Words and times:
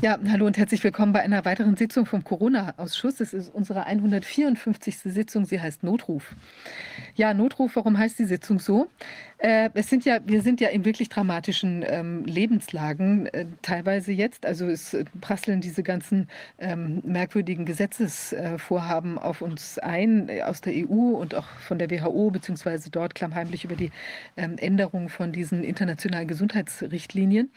Ja, 0.00 0.16
hallo 0.30 0.46
und 0.46 0.56
herzlich 0.56 0.84
willkommen 0.84 1.12
bei 1.12 1.22
einer 1.22 1.44
weiteren 1.44 1.74
Sitzung 1.74 2.06
vom 2.06 2.22
Corona-Ausschuss. 2.22 3.18
Es 3.18 3.32
ist 3.32 3.52
unsere 3.52 3.84
154. 3.84 4.96
Sitzung. 4.98 5.44
Sie 5.44 5.60
heißt 5.60 5.82
Notruf. 5.82 6.36
Ja, 7.16 7.34
Notruf, 7.34 7.74
warum 7.74 7.98
heißt 7.98 8.16
die 8.20 8.26
Sitzung 8.26 8.60
so? 8.60 8.86
Äh, 9.38 9.70
es 9.74 9.88
sind 9.88 10.04
ja, 10.04 10.18
wir 10.24 10.42
sind 10.42 10.60
ja 10.60 10.68
in 10.68 10.84
wirklich 10.84 11.08
dramatischen 11.08 11.84
ähm, 11.86 12.24
Lebenslagen, 12.24 13.26
äh, 13.26 13.46
teilweise 13.62 14.12
jetzt. 14.12 14.46
Also 14.46 14.66
es 14.66 14.94
äh, 14.94 15.04
prasseln 15.20 15.60
diese 15.60 15.82
ganzen 15.82 16.28
ähm, 16.58 17.02
merkwürdigen 17.04 17.64
Gesetzesvorhaben 17.64 19.16
äh, 19.16 19.20
auf 19.20 19.42
uns 19.42 19.78
ein, 19.78 20.28
äh, 20.28 20.42
aus 20.42 20.60
der 20.60 20.74
EU 20.74 21.16
und 21.16 21.34
auch 21.36 21.46
von 21.60 21.78
der 21.78 21.90
WHO, 21.90 22.30
beziehungsweise 22.30 22.90
dort 22.90 23.14
klammheimlich 23.14 23.64
über 23.64 23.76
die 23.76 23.90
ähm, 24.36 24.58
Änderung 24.58 25.08
von 25.08 25.32
diesen 25.32 25.62
internationalen 25.62 26.26
Gesundheitsrichtlinien. 26.26 27.50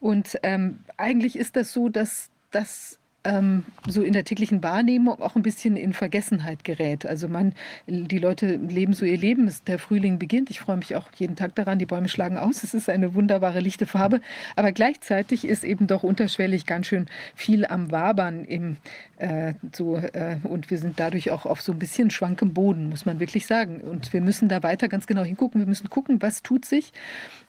Und 0.00 0.36
ähm, 0.42 0.80
eigentlich 0.96 1.36
ist 1.36 1.54
das 1.54 1.72
so, 1.72 1.79
dass 1.88 2.30
das 2.50 3.00
ähm, 3.24 3.64
so 3.86 4.02
in 4.02 4.12
der 4.12 4.24
täglichen 4.24 4.62
Wahrnehmung 4.62 5.20
auch 5.20 5.36
ein 5.36 5.42
bisschen 5.42 5.76
in 5.76 5.92
Vergessenheit 5.92 6.64
gerät. 6.64 7.04
Also 7.04 7.28
man, 7.28 7.54
die 7.86 8.18
Leute 8.18 8.56
leben 8.56 8.94
so 8.94 9.04
ihr 9.04 9.18
Leben, 9.18 9.52
der 9.66 9.78
Frühling 9.78 10.18
beginnt. 10.18 10.50
Ich 10.50 10.60
freue 10.60 10.78
mich 10.78 10.96
auch 10.96 11.08
jeden 11.16 11.36
Tag 11.36 11.54
daran, 11.54 11.78
die 11.78 11.86
Bäume 11.86 12.08
schlagen 12.08 12.38
aus. 12.38 12.62
Es 12.62 12.72
ist 12.72 12.88
eine 12.88 13.14
wunderbare 13.14 13.60
lichte 13.60 13.86
Farbe. 13.86 14.20
Aber 14.56 14.72
gleichzeitig 14.72 15.44
ist 15.44 15.64
eben 15.64 15.86
doch 15.86 16.02
unterschwellig 16.02 16.64
ganz 16.64 16.86
schön 16.86 17.06
viel 17.34 17.66
am 17.66 17.90
Wabern 17.90 18.44
im 18.44 18.78
äh, 19.18 19.52
so 19.74 19.96
äh, 19.96 20.36
und 20.44 20.70
wir 20.70 20.78
sind 20.78 20.98
dadurch 20.98 21.30
auch 21.30 21.44
auf 21.44 21.60
so 21.60 21.72
ein 21.72 21.78
bisschen 21.78 22.10
schwankem 22.10 22.54
Boden, 22.54 22.88
muss 22.88 23.04
man 23.04 23.20
wirklich 23.20 23.46
sagen. 23.46 23.82
Und 23.82 24.14
wir 24.14 24.22
müssen 24.22 24.48
da 24.48 24.62
weiter 24.62 24.88
ganz 24.88 25.06
genau 25.06 25.24
hingucken. 25.24 25.60
Wir 25.60 25.68
müssen 25.68 25.90
gucken, 25.90 26.22
was 26.22 26.42
tut 26.42 26.64
sich 26.64 26.92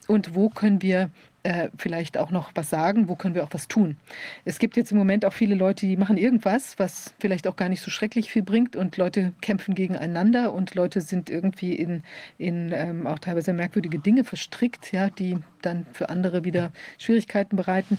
und 0.06 0.34
wo 0.34 0.50
können 0.50 0.82
wir 0.82 1.10
äh, 1.42 1.68
vielleicht 1.76 2.18
auch 2.18 2.30
noch 2.30 2.52
was 2.54 2.70
sagen, 2.70 3.08
wo 3.08 3.16
können 3.16 3.34
wir 3.34 3.44
auch 3.44 3.52
was 3.52 3.68
tun. 3.68 3.96
Es 4.44 4.58
gibt 4.58 4.76
jetzt 4.76 4.92
im 4.92 4.98
Moment 4.98 5.24
auch 5.24 5.32
viele 5.32 5.54
Leute, 5.54 5.86
die 5.86 5.96
machen 5.96 6.16
irgendwas, 6.16 6.78
was 6.78 7.14
vielleicht 7.18 7.46
auch 7.46 7.56
gar 7.56 7.68
nicht 7.68 7.80
so 7.80 7.90
schrecklich 7.90 8.30
viel 8.30 8.42
bringt 8.42 8.76
und 8.76 8.96
Leute 8.96 9.32
kämpfen 9.40 9.74
gegeneinander 9.74 10.52
und 10.52 10.74
Leute 10.74 11.00
sind 11.00 11.30
irgendwie 11.30 11.74
in, 11.74 12.02
in 12.38 12.72
ähm, 12.72 13.06
auch 13.06 13.18
teilweise 13.18 13.52
merkwürdige 13.52 13.98
Dinge 13.98 14.24
verstrickt, 14.24 14.92
ja, 14.92 15.10
die 15.10 15.38
dann 15.62 15.86
für 15.92 16.08
andere 16.08 16.44
wieder 16.44 16.72
Schwierigkeiten 16.98 17.56
bereiten. 17.56 17.98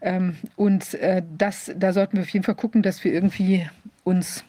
Ähm, 0.00 0.36
und 0.56 0.94
äh, 0.94 1.22
das, 1.38 1.72
da 1.76 1.92
sollten 1.92 2.16
wir 2.16 2.22
auf 2.22 2.30
jeden 2.30 2.44
Fall 2.44 2.56
gucken, 2.56 2.82
dass 2.82 3.04
wir 3.04 3.12
irgendwie 3.12 3.68
uns 4.04 4.44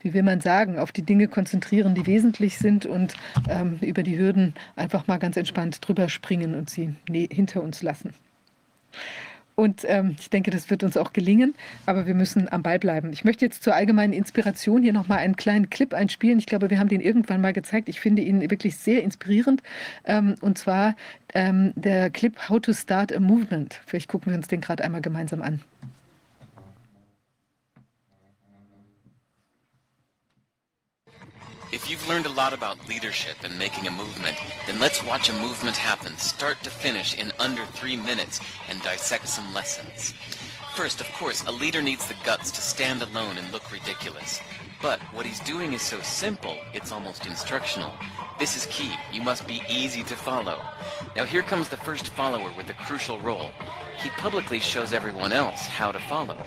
wie 0.00 0.14
will 0.14 0.22
man 0.22 0.40
sagen, 0.40 0.78
auf 0.78 0.92
die 0.92 1.02
Dinge 1.02 1.28
konzentrieren, 1.28 1.94
die 1.94 2.06
wesentlich 2.06 2.58
sind 2.58 2.86
und 2.86 3.14
ähm, 3.48 3.78
über 3.80 4.02
die 4.02 4.18
Hürden 4.18 4.54
einfach 4.76 5.06
mal 5.06 5.18
ganz 5.18 5.36
entspannt 5.36 5.78
drüber 5.86 6.08
springen 6.08 6.54
und 6.54 6.70
sie 6.70 6.94
hinter 7.08 7.62
uns 7.62 7.82
lassen. 7.82 8.14
Und 9.60 9.84
ähm, 9.86 10.16
ich 10.18 10.30
denke, 10.30 10.50
das 10.50 10.70
wird 10.70 10.82
uns 10.82 10.96
auch 10.96 11.12
gelingen, 11.12 11.54
aber 11.84 12.06
wir 12.06 12.14
müssen 12.14 12.50
am 12.50 12.62
Ball 12.62 12.78
bleiben. 12.78 13.12
Ich 13.12 13.24
möchte 13.24 13.44
jetzt 13.44 13.62
zur 13.62 13.74
allgemeinen 13.74 14.14
Inspiration 14.14 14.82
hier 14.82 14.94
nochmal 14.94 15.18
einen 15.18 15.36
kleinen 15.36 15.68
Clip 15.68 15.92
einspielen. 15.92 16.38
Ich 16.38 16.46
glaube, 16.46 16.70
wir 16.70 16.78
haben 16.78 16.88
den 16.88 17.02
irgendwann 17.02 17.42
mal 17.42 17.52
gezeigt. 17.52 17.90
Ich 17.90 18.00
finde 18.00 18.22
ihn 18.22 18.40
wirklich 18.40 18.78
sehr 18.78 19.02
inspirierend. 19.02 19.62
Ähm, 20.06 20.36
und 20.40 20.56
zwar 20.56 20.96
ähm, 21.34 21.74
der 21.76 22.08
Clip 22.08 22.48
How 22.48 22.58
to 22.58 22.72
Start 22.72 23.14
a 23.14 23.20
Movement. 23.20 23.78
Vielleicht 23.84 24.08
gucken 24.08 24.32
wir 24.32 24.38
uns 24.38 24.48
den 24.48 24.62
gerade 24.62 24.82
einmal 24.82 25.02
gemeinsam 25.02 25.42
an. 25.42 25.60
If 31.72 31.88
you've 31.88 32.08
learned 32.08 32.26
a 32.26 32.30
lot 32.30 32.52
about 32.52 32.88
leadership 32.88 33.36
and 33.44 33.56
making 33.56 33.86
a 33.86 33.92
movement, 33.92 34.36
then 34.66 34.80
let's 34.80 35.04
watch 35.04 35.28
a 35.28 35.32
movement 35.34 35.76
happen 35.76 36.16
start 36.18 36.60
to 36.64 36.70
finish 36.70 37.14
in 37.14 37.30
under 37.38 37.64
three 37.64 37.96
minutes 37.96 38.40
and 38.68 38.82
dissect 38.82 39.28
some 39.28 39.54
lessons. 39.54 40.12
First, 40.74 41.00
of 41.00 41.06
course, 41.12 41.44
a 41.46 41.52
leader 41.52 41.80
needs 41.80 42.08
the 42.08 42.16
guts 42.24 42.50
to 42.50 42.60
stand 42.60 43.02
alone 43.02 43.38
and 43.38 43.52
look 43.52 43.70
ridiculous. 43.70 44.40
But 44.82 44.98
what 45.14 45.26
he's 45.26 45.38
doing 45.40 45.72
is 45.72 45.82
so 45.82 46.00
simple, 46.00 46.56
it's 46.74 46.90
almost 46.90 47.26
instructional. 47.26 47.92
This 48.40 48.56
is 48.56 48.66
key. 48.66 48.90
You 49.12 49.22
must 49.22 49.46
be 49.46 49.62
easy 49.68 50.02
to 50.04 50.16
follow. 50.16 50.60
Now 51.14 51.24
here 51.24 51.42
comes 51.42 51.68
the 51.68 51.76
first 51.76 52.08
follower 52.08 52.50
with 52.56 52.68
a 52.70 52.74
crucial 52.74 53.20
role. 53.20 53.52
He 54.02 54.10
publicly 54.10 54.58
shows 54.58 54.92
everyone 54.92 55.32
else 55.32 55.66
how 55.66 55.92
to 55.92 56.00
follow. 56.00 56.42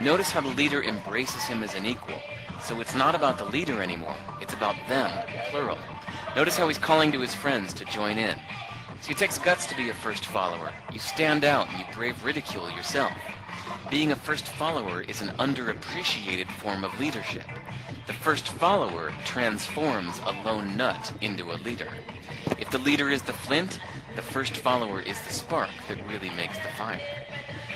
Notice 0.00 0.32
how 0.32 0.40
the 0.40 0.48
leader 0.48 0.82
embraces 0.82 1.44
him 1.44 1.62
as 1.62 1.76
an 1.76 1.86
equal. 1.86 2.20
So 2.62 2.80
it's 2.80 2.94
not 2.94 3.14
about 3.14 3.38
the 3.38 3.44
leader 3.44 3.82
anymore. 3.82 4.16
It's 4.40 4.54
about 4.54 4.76
them, 4.88 5.10
plural. 5.50 5.78
Notice 6.36 6.56
how 6.56 6.68
he's 6.68 6.78
calling 6.78 7.12
to 7.12 7.20
his 7.20 7.34
friends 7.34 7.72
to 7.74 7.84
join 7.86 8.18
in. 8.18 8.38
So 9.00 9.12
it 9.12 9.18
takes 9.18 9.38
guts 9.38 9.66
to 9.66 9.76
be 9.76 9.90
a 9.90 9.94
first 9.94 10.26
follower. 10.26 10.72
You 10.92 10.98
stand 10.98 11.44
out 11.44 11.68
and 11.68 11.78
you 11.78 11.84
brave 11.94 12.22
ridicule 12.24 12.70
yourself. 12.70 13.12
Being 13.90 14.12
a 14.12 14.16
first 14.16 14.46
follower 14.46 15.02
is 15.02 15.22
an 15.22 15.28
underappreciated 15.38 16.50
form 16.50 16.84
of 16.84 16.98
leadership. 16.98 17.46
The 18.06 18.12
first 18.12 18.48
follower 18.48 19.12
transforms 19.24 20.20
a 20.26 20.32
lone 20.44 20.76
nut 20.76 21.12
into 21.20 21.52
a 21.52 21.56
leader. 21.62 21.88
If 22.58 22.70
the 22.70 22.78
leader 22.78 23.08
is 23.08 23.22
the 23.22 23.32
flint, 23.32 23.78
the 24.16 24.22
first 24.22 24.56
follower 24.56 25.00
is 25.00 25.20
the 25.22 25.32
spark 25.32 25.70
that 25.88 26.06
really 26.08 26.30
makes 26.30 26.58
the 26.58 26.68
fire. 26.76 27.00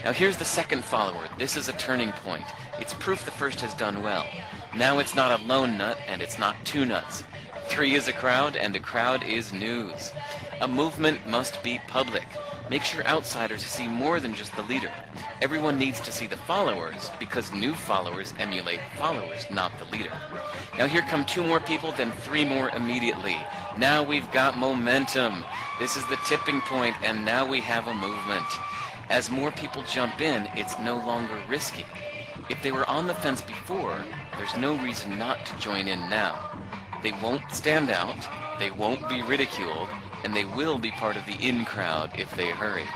Now 0.05 0.13
here's 0.13 0.37
the 0.37 0.45
second 0.45 0.85
follower. 0.85 1.29
This 1.39 1.57
is 1.57 1.69
a 1.69 1.73
turning 1.75 2.13
point. 2.13 2.45
It's 2.79 2.95
proof 2.95 3.25
the 3.25 3.31
first 3.31 3.61
has 3.61 3.75
done 3.75 4.03
well. 4.03 4.27
Now 4.75 5.01
it's 5.01 5.15
not 5.15 5.39
a 5.39 5.45
lone 5.45 5.77
nut 5.77 5.99
and 6.07 6.23
it's 6.23 6.39
not 6.39 6.57
two 6.65 6.87
nuts. 6.87 7.25
Three 7.69 7.95
is 7.95 8.09
a 8.09 8.13
crowd 8.13 8.57
and 8.57 8.75
a 8.75 8.81
crowd 8.81 9.23
is 9.23 9.53
news. 9.53 10.13
A 10.63 10.69
movement 10.69 11.27
must 11.27 11.63
be 11.63 11.79
public. 11.89 12.27
Make 12.71 12.83
sure 12.83 13.07
outsiders 13.07 13.67
see 13.67 13.87
more 13.87 14.19
than 14.19 14.35
just 14.35 14.57
the 14.57 14.63
leader. 14.63 14.91
Everyone 15.43 15.79
needs 15.79 16.01
to 16.01 16.11
see 16.11 16.27
the 16.27 16.39
followers 16.39 17.11
because 17.21 17.53
new 17.53 17.75
followers 17.75 18.33
emulate 18.39 18.81
followers, 18.97 19.45
not 19.51 19.73
the 19.79 19.85
leader. 19.95 20.13
Now 20.79 20.87
here 20.87 21.03
come 21.03 21.27
two 21.27 21.43
more 21.45 21.61
people, 21.61 21.93
then 21.93 22.11
three 22.11 22.47
more 22.47 22.71
immediately. 22.71 23.37
Now 23.77 24.03
we've 24.03 24.31
got 24.33 24.57
momentum. 24.57 25.45
This 25.79 25.99
is 25.99 26.07
the 26.07 26.19
tipping 26.27 26.63
point 26.63 26.97
and 27.03 27.27
now 27.27 27.45
we 27.45 27.61
have 27.61 27.89
a 27.89 27.95
movement. 27.95 28.47
As 29.11 29.29
more 29.29 29.51
people 29.51 29.83
jump 29.83 30.23
in, 30.23 30.49
it's 30.55 30.79
no 30.79 30.97
longer 30.97 31.39
risky. 31.47 31.85
If 32.49 32.63
they 32.63 32.73
were 32.73 32.89
on 32.89 33.07
the 33.07 33.15
fence 33.15 33.43
before, 33.43 34.03
there's 34.37 34.57
no 34.57 34.77
reason 34.79 35.19
not 35.19 35.45
to 35.47 35.59
join 35.59 35.89
in 35.89 36.01
now. 36.09 36.59
They 37.03 37.13
won't 37.13 37.53
stand 37.53 37.91
out, 37.91 38.17
they 38.59 38.71
won't 38.71 39.09
be 39.09 39.23
ridiculed, 39.23 39.89
and 40.25 40.35
they 40.35 40.45
will 40.45 40.79
be 40.79 40.91
part 40.93 41.17
of 41.17 41.27
the 41.27 41.35
in 41.35 41.65
crowd 41.65 42.13
if 42.19 42.35
they 42.37 42.51
hurry. 42.51 42.87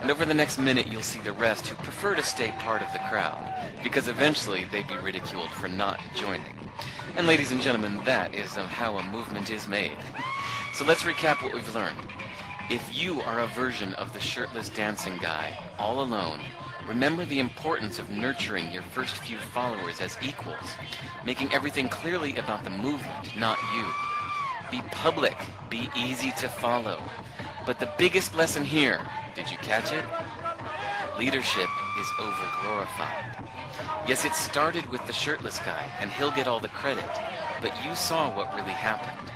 And 0.00 0.10
over 0.10 0.24
the 0.24 0.34
next 0.34 0.58
minute, 0.58 0.86
you'll 0.86 1.02
see 1.02 1.20
the 1.20 1.32
rest 1.32 1.66
who 1.66 1.74
prefer 1.76 2.14
to 2.14 2.22
stay 2.22 2.52
part 2.58 2.82
of 2.82 2.92
the 2.92 3.00
crowd, 3.10 3.70
because 3.82 4.08
eventually 4.08 4.64
they'd 4.64 4.88
be 4.88 4.96
ridiculed 4.96 5.50
for 5.50 5.68
not 5.68 6.00
joining. 6.14 6.56
And 7.16 7.26
ladies 7.26 7.50
and 7.50 7.60
gentlemen, 7.60 8.00
that 8.04 8.34
is 8.34 8.54
how 8.54 8.98
a 8.98 9.10
movement 9.10 9.50
is 9.50 9.66
made. 9.68 9.96
So 10.74 10.84
let's 10.84 11.02
recap 11.02 11.42
what 11.42 11.54
we've 11.54 11.74
learned. 11.74 11.98
If 12.70 12.96
you 12.96 13.20
are 13.22 13.40
a 13.40 13.46
version 13.48 13.94
of 13.94 14.12
the 14.12 14.20
shirtless 14.20 14.68
dancing 14.68 15.18
guy, 15.18 15.58
all 15.78 16.00
alone, 16.02 16.40
remember 16.88 17.26
the 17.26 17.38
importance 17.38 17.98
of 17.98 18.08
nurturing 18.08 18.72
your 18.72 18.82
first 18.82 19.16
few 19.18 19.36
followers 19.38 20.00
as 20.00 20.16
equals, 20.22 20.74
making 21.24 21.52
everything 21.52 21.88
clearly 21.88 22.34
about 22.36 22.64
the 22.64 22.70
movement, 22.70 23.36
not 23.36 23.58
you. 23.74 23.84
Be 24.70 24.80
public, 24.90 25.36
be 25.68 25.90
easy 25.94 26.32
to 26.38 26.48
follow. 26.48 27.02
But 27.66 27.78
the 27.78 27.92
biggest 27.98 28.34
lesson 28.34 28.64
here, 28.64 29.06
did 29.34 29.50
you 29.50 29.58
catch 29.58 29.92
it? 29.92 30.04
Leadership 31.18 31.68
is 32.00 32.06
overglorified. 32.18 33.48
Yes, 34.06 34.24
it 34.24 34.34
started 34.34 34.86
with 34.86 35.06
the 35.06 35.12
shirtless 35.12 35.58
guy, 35.58 35.90
and 36.00 36.10
he'll 36.10 36.30
get 36.30 36.48
all 36.48 36.60
the 36.60 36.68
credit, 36.68 37.04
but 37.60 37.72
you 37.84 37.94
saw 37.94 38.34
what 38.34 38.54
really 38.54 38.72
happened. 38.72 39.30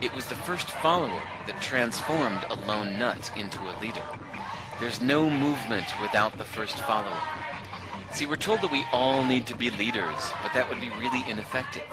It 0.00 0.14
was 0.14 0.26
the 0.26 0.36
first 0.36 0.70
follower 0.70 1.22
that 1.46 1.60
transformed 1.60 2.44
a 2.48 2.54
lone 2.54 2.96
nut 2.98 3.30
into 3.36 3.58
a 3.58 3.74
leader. 3.80 4.04
There's 4.82 5.00
no 5.00 5.30
movement 5.30 5.86
without 6.02 6.36
the 6.36 6.42
first 6.42 6.76
follower. 6.80 7.22
See, 8.10 8.26
we're 8.26 8.34
told 8.34 8.62
that 8.62 8.72
we 8.72 8.84
all 8.90 9.24
need 9.24 9.46
to 9.46 9.54
be 9.56 9.70
leaders, 9.70 10.18
but 10.42 10.52
that 10.54 10.68
would 10.68 10.80
be 10.80 10.90
really 10.98 11.22
ineffective. 11.30 11.84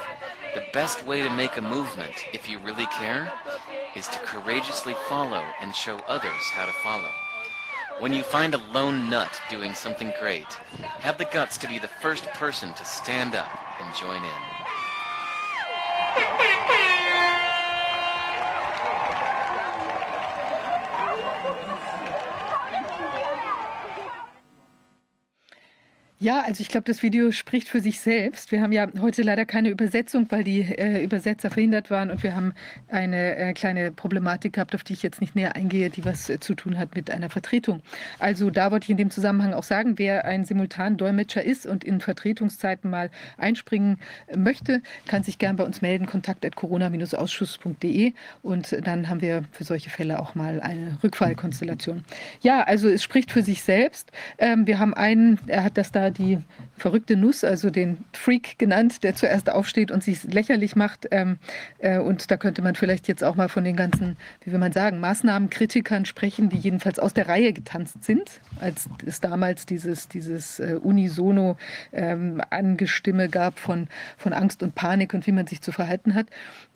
The 0.56 0.64
best 0.74 1.06
way 1.06 1.22
to 1.22 1.30
make 1.30 1.56
a 1.58 1.62
movement, 1.62 2.16
if 2.34 2.50
you 2.50 2.58
really 2.58 2.88
care, 2.88 3.32
is 3.96 4.08
to 4.08 4.18
courageously 4.18 4.96
follow 5.08 5.44
and 5.62 5.76
show 5.76 6.00
others 6.08 6.42
how 6.52 6.66
to 6.66 6.72
follow. 6.84 7.12
When 8.00 8.12
you 8.12 8.24
find 8.24 8.56
a 8.56 8.72
lone 8.74 9.08
nut 9.08 9.40
doing 9.52 9.76
something 9.76 10.12
great, 10.20 10.52
have 11.02 11.20
the 11.20 11.26
guts 11.26 11.60
to 11.60 11.68
be 11.68 11.78
the 11.78 11.92
first 12.02 12.26
person 12.30 12.74
to 12.74 12.86
stand 12.86 13.36
up 13.36 13.52
and 13.80 13.96
join 13.96 14.24
in. 14.24 14.60
Ja, 26.22 26.42
also 26.42 26.60
ich 26.60 26.68
glaube, 26.68 26.84
das 26.84 27.02
Video 27.02 27.32
spricht 27.32 27.70
für 27.70 27.80
sich 27.80 28.02
selbst. 28.02 28.52
Wir 28.52 28.62
haben 28.62 28.74
ja 28.74 28.88
heute 29.00 29.22
leider 29.22 29.46
keine 29.46 29.70
Übersetzung, 29.70 30.26
weil 30.30 30.44
die 30.44 30.64
äh, 30.64 31.02
Übersetzer 31.02 31.50
verhindert 31.50 31.90
waren 31.90 32.12
und 32.12 32.24
wir 32.24 32.36
haben 32.36 32.54
eine 32.90 33.38
äh, 33.38 33.54
kleine 33.54 33.94
Problematik 33.94 34.52
gehabt, 34.52 34.76
auf 34.76 34.84
die 34.84 34.92
ich 34.92 35.02
jetzt 35.02 35.22
nicht 35.22 35.38
näher 35.38 35.56
eingehe, 35.56 35.90
die 35.90 36.04
was 36.04 36.30
äh, 36.30 36.42
zu 36.42 36.56
tun 36.56 36.78
hat 36.78 36.94
mit 36.94 37.10
einer 37.10 37.30
Vertretung. 37.30 37.82
Also 38.20 38.50
da 38.50 38.70
wollte 38.70 38.84
ich 38.84 38.90
in 38.90 38.98
dem 38.98 39.12
Zusammenhang 39.12 39.54
auch 39.54 39.64
sagen, 39.64 39.98
wer 39.98 40.26
ein 40.26 40.44
Simultan-Dolmetscher 40.44 41.42
ist 41.42 41.66
und 41.66 41.86
in 41.86 42.02
Vertretungszeiten 42.02 42.92
mal 42.92 43.12
einspringen 43.38 43.98
möchte, 44.36 44.82
kann 45.08 45.24
sich 45.24 45.38
gern 45.38 45.56
bei 45.56 45.64
uns 45.64 45.82
melden, 45.82 46.06
kontakt.corona-ausschuss.de 46.06 48.12
und 48.42 48.86
dann 48.86 49.08
haben 49.08 49.22
wir 49.22 49.46
für 49.54 49.64
solche 49.64 49.90
Fälle 49.90 50.20
auch 50.20 50.36
mal 50.36 50.60
eine 50.60 50.98
Rückfallkonstellation. 51.02 52.04
Ja, 52.42 52.64
also 52.64 52.90
es 52.90 53.04
spricht 53.04 53.32
für 53.32 53.42
sich 53.42 53.64
selbst. 53.64 54.12
Ähm, 54.38 54.68
wir 54.68 54.80
haben 54.80 54.94
einen, 54.94 55.40
er 55.48 55.64
hat 55.64 55.78
das 55.78 55.94
da 55.94 56.09
die 56.12 56.40
verrückte 56.78 57.16
Nuss, 57.16 57.44
also 57.44 57.70
den 57.70 58.06
Freak 58.14 58.58
genannt, 58.58 59.04
der 59.04 59.16
zuerst 59.16 59.50
aufsteht 59.50 59.92
und 59.92 60.04
sich 60.04 60.24
lächerlich 60.24 60.76
macht. 60.76 61.08
Ähm, 61.12 61.38
äh, 61.80 62.00
und 62.00 62.32
da 62.32 62.38
könnte 62.38 62.62
man 62.62 62.76
vielleicht 62.76 63.08
jetzt 63.08 63.24
auch 63.24 63.36
mal 63.36 63.50
von 63.50 63.64
den 63.64 63.76
ganzen, 63.76 64.18
wie 64.44 64.52
will 64.52 64.60
man 64.60 64.72
sagen, 64.72 65.00
Maßnahmenkritikern 65.00 66.06
sprechen, 66.06 66.50
die 66.50 66.58
jedenfalls 66.58 67.00
aus 67.00 67.14
der 67.14 67.28
Reihe 67.28 67.54
getanzt 67.54 68.04
sind, 68.04 68.42
als 68.60 68.90
es 69.06 69.22
damals 69.22 69.66
dieses, 69.66 70.08
dieses 70.08 70.60
äh, 70.60 70.78
Unisono 70.82 71.58
ähm, 71.92 72.42
Angestimme 72.50 73.30
gab 73.30 73.60
von, 73.60 73.88
von 74.18 74.34
Angst 74.34 74.64
und 74.64 74.76
Panik 74.76 75.14
und 75.14 75.28
wie 75.28 75.32
man 75.32 75.48
sich 75.48 75.62
zu 75.62 75.72
verhalten 75.72 76.16
hat. 76.16 76.28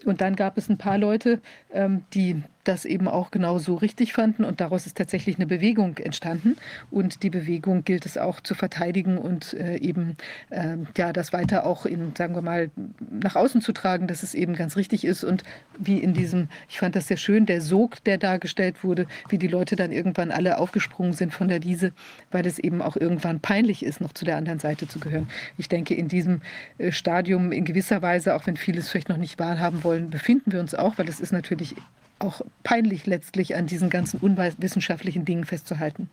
Und 0.05 0.21
dann 0.21 0.35
gab 0.35 0.57
es 0.57 0.69
ein 0.69 0.77
paar 0.77 0.97
Leute, 0.97 1.41
ähm, 1.73 2.03
die 2.13 2.43
das 2.63 2.85
eben 2.85 3.07
auch 3.07 3.31
genau 3.31 3.57
so 3.57 3.75
richtig 3.75 4.13
fanden. 4.13 4.43
Und 4.45 4.61
daraus 4.61 4.85
ist 4.85 4.97
tatsächlich 4.97 5.35
eine 5.35 5.47
Bewegung 5.47 5.97
entstanden. 5.97 6.55
Und 6.91 7.23
die 7.23 7.29
Bewegung 7.29 7.83
gilt 7.83 8.05
es 8.05 8.17
auch 8.17 8.39
zu 8.39 8.55
verteidigen 8.55 9.17
und 9.17 9.53
äh, 9.53 9.77
eben 9.77 10.17
äh, 10.49 10.77
ja 10.97 11.13
das 11.13 11.33
weiter 11.33 11.65
auch 11.65 11.85
in 11.85 12.15
sagen 12.15 12.35
wir 12.35 12.41
mal 12.41 12.71
nach 13.09 13.35
außen 13.35 13.61
zu 13.61 13.73
tragen, 13.73 14.07
dass 14.07 14.23
es 14.23 14.33
eben 14.33 14.55
ganz 14.55 14.77
richtig 14.77 15.03
ist. 15.03 15.23
Und 15.23 15.43
wie 15.77 15.97
in 15.97 16.13
diesem 16.13 16.47
ich 16.69 16.79
fand 16.79 16.95
das 16.95 17.07
sehr 17.07 17.17
schön 17.17 17.45
der 17.45 17.61
Sog, 17.61 18.03
der 18.03 18.17
dargestellt 18.17 18.83
wurde, 18.83 19.07
wie 19.29 19.37
die 19.37 19.47
Leute 19.47 19.75
dann 19.75 19.91
irgendwann 19.91 20.31
alle 20.31 20.57
aufgesprungen 20.57 21.13
sind 21.13 21.33
von 21.33 21.47
der 21.47 21.63
Wiese, 21.63 21.91
weil 22.31 22.45
es 22.45 22.59
eben 22.59 22.81
auch 22.81 22.95
irgendwann 22.95 23.39
peinlich 23.39 23.83
ist, 23.83 23.99
noch 23.99 24.13
zu 24.13 24.25
der 24.25 24.37
anderen 24.37 24.59
Seite 24.59 24.87
zu 24.87 24.99
gehören. 24.99 25.27
Ich 25.57 25.67
denke 25.67 25.95
in 25.95 26.07
diesem 26.07 26.41
äh, 26.77 26.91
Stadium 26.91 27.51
in 27.51 27.65
gewisser 27.65 28.01
Weise, 28.01 28.35
auch 28.35 28.47
wenn 28.47 28.57
vieles 28.57 28.89
vielleicht 28.89 29.09
noch 29.09 29.17
nicht 29.17 29.39
wahrhaben 29.39 29.83
wollen, 29.83 29.92
befinden 29.99 30.51
wir 30.51 30.59
uns 30.59 30.75
auch, 30.75 30.97
weil 30.97 31.09
es 31.09 31.19
ist 31.19 31.33
natürlich 31.33 31.75
auch 32.19 32.41
peinlich 32.63 33.05
letztlich 33.05 33.55
an 33.55 33.67
diesen 33.67 33.89
ganzen 33.89 34.19
unwissenschaftlichen 34.19 35.25
Dingen 35.25 35.45
festzuhalten. 35.45 36.09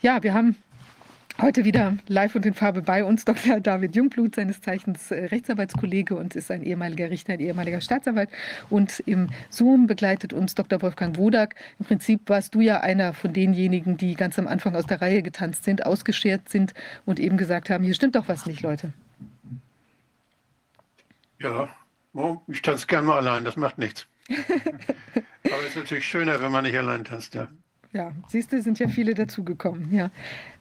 Ja, 0.00 0.22
wir 0.22 0.34
haben 0.34 0.56
Heute 1.40 1.64
wieder 1.64 1.96
live 2.08 2.34
und 2.34 2.44
in 2.44 2.52
Farbe 2.52 2.82
bei 2.82 3.04
uns 3.04 3.24
Dr. 3.24 3.58
David 3.60 3.96
Jungblut, 3.96 4.34
seines 4.34 4.60
Zeichens 4.60 5.10
äh, 5.10 5.24
Rechtsanwaltskollege 5.24 6.14
und 6.14 6.36
ist 6.36 6.50
ein 6.50 6.62
ehemaliger 6.62 7.10
Richter, 7.10 7.32
ein 7.32 7.40
ehemaliger 7.40 7.80
Staatsanwalt. 7.80 8.28
Und 8.68 9.00
im 9.06 9.30
Zoom 9.48 9.86
begleitet 9.86 10.34
uns 10.34 10.54
Dr. 10.54 10.82
Wolfgang 10.82 11.16
Wodak. 11.16 11.54
Im 11.78 11.86
Prinzip 11.86 12.28
warst 12.28 12.54
du 12.54 12.60
ja 12.60 12.80
einer 12.80 13.14
von 13.14 13.32
denjenigen, 13.32 13.96
die 13.96 14.14
ganz 14.14 14.38
am 14.38 14.46
Anfang 14.46 14.76
aus 14.76 14.84
der 14.84 15.00
Reihe 15.00 15.22
getanzt 15.22 15.64
sind, 15.64 15.86
ausgeschert 15.86 16.50
sind 16.50 16.74
und 17.06 17.18
eben 17.18 17.38
gesagt 17.38 17.70
haben, 17.70 17.82
hier 17.82 17.94
stimmt 17.94 18.14
doch 18.14 18.28
was 18.28 18.44
nicht, 18.44 18.60
Leute. 18.60 18.92
Ja, 21.40 21.68
ich 22.48 22.62
tanze 22.62 22.86
gerne 22.86 23.06
mal 23.06 23.18
allein, 23.18 23.44
das 23.44 23.56
macht 23.56 23.78
nichts. 23.78 24.06
Aber 24.28 25.62
es 25.62 25.70
ist 25.70 25.76
natürlich 25.76 26.06
schöner, 26.06 26.40
wenn 26.40 26.52
man 26.52 26.64
nicht 26.64 26.76
allein 26.76 27.04
tanzt, 27.04 27.34
ja. 27.34 27.48
Ja, 27.94 28.12
siehst 28.28 28.50
du, 28.50 28.62
sind 28.62 28.78
ja 28.78 28.88
viele 28.88 29.12
dazugekommen. 29.12 29.94
Ja, 29.94 30.10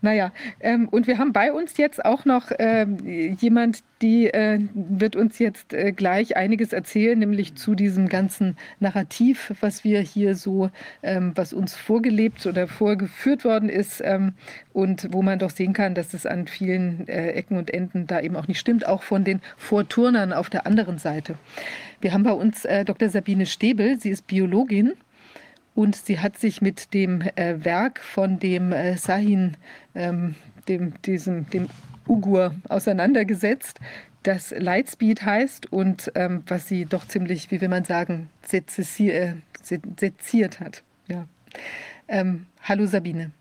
naja, 0.01 0.33
ähm, 0.59 0.89
und 0.89 1.07
wir 1.07 1.17
haben 1.17 1.31
bei 1.31 1.53
uns 1.53 1.77
jetzt 1.77 2.03
auch 2.03 2.25
noch 2.25 2.51
ähm, 2.59 2.97
jemand, 3.39 3.83
die 4.01 4.27
äh, 4.27 4.59
wird 4.73 5.15
uns 5.15 5.39
jetzt 5.39 5.73
äh, 5.73 5.93
gleich 5.93 6.35
einiges 6.35 6.73
erzählen, 6.73 7.17
nämlich 7.17 7.55
zu 7.55 7.73
diesem 7.73 8.09
ganzen 8.09 8.57
Narrativ, 8.81 9.53
was 9.61 9.85
wir 9.85 10.01
hier 10.01 10.35
so, 10.35 10.71
ähm, 11.03 11.31
was 11.35 11.53
uns 11.53 11.73
vorgelebt 11.73 12.45
oder 12.45 12.67
vorgeführt 12.67 13.45
worden 13.45 13.69
ist 13.69 14.01
ähm, 14.03 14.33
und 14.73 15.07
wo 15.13 15.21
man 15.21 15.39
doch 15.39 15.51
sehen 15.51 15.71
kann, 15.71 15.95
dass 15.95 16.13
es 16.13 16.25
an 16.25 16.47
vielen 16.47 17.07
äh, 17.07 17.31
Ecken 17.31 17.57
und 17.57 17.73
Enden 17.73 18.07
da 18.07 18.19
eben 18.19 18.35
auch 18.35 18.49
nicht 18.49 18.59
stimmt, 18.59 18.85
auch 18.85 19.03
von 19.03 19.23
den 19.23 19.39
Vorturnern 19.55 20.33
auf 20.33 20.49
der 20.49 20.67
anderen 20.67 20.97
Seite. 20.97 21.35
Wir 22.01 22.11
haben 22.11 22.23
bei 22.23 22.33
uns 22.33 22.65
äh, 22.65 22.83
Dr. 22.83 23.07
Sabine 23.07 23.45
Stäbel, 23.45 23.97
sie 24.01 24.09
ist 24.09 24.27
Biologin 24.27 24.95
und 25.75 25.95
sie 25.95 26.19
hat 26.19 26.37
sich 26.37 26.61
mit 26.61 26.93
dem 26.93 27.21
äh, 27.35 27.63
Werk 27.63 27.99
von 27.99 28.39
dem 28.39 28.71
äh, 28.71 28.97
Sahin, 28.97 29.57
ähm, 29.95 30.35
dem, 30.67 31.01
diesem, 31.01 31.49
dem 31.49 31.69
Ugur, 32.07 32.55
auseinandergesetzt, 32.67 33.79
das 34.23 34.51
Lightspeed 34.51 35.23
heißt 35.23 35.71
und 35.71 36.11
ähm, 36.15 36.43
was 36.47 36.67
sie 36.67 36.85
doch 36.85 37.07
ziemlich, 37.07 37.49
wie 37.51 37.61
will 37.61 37.69
man 37.69 37.85
sagen, 37.85 38.29
seziert, 38.45 39.15
äh, 39.15 39.33
seziert 39.63 40.59
hat. 40.59 40.83
Ja. 41.07 41.25
Ähm, 42.07 42.45
hallo 42.61 42.85
Sabine. 42.85 43.31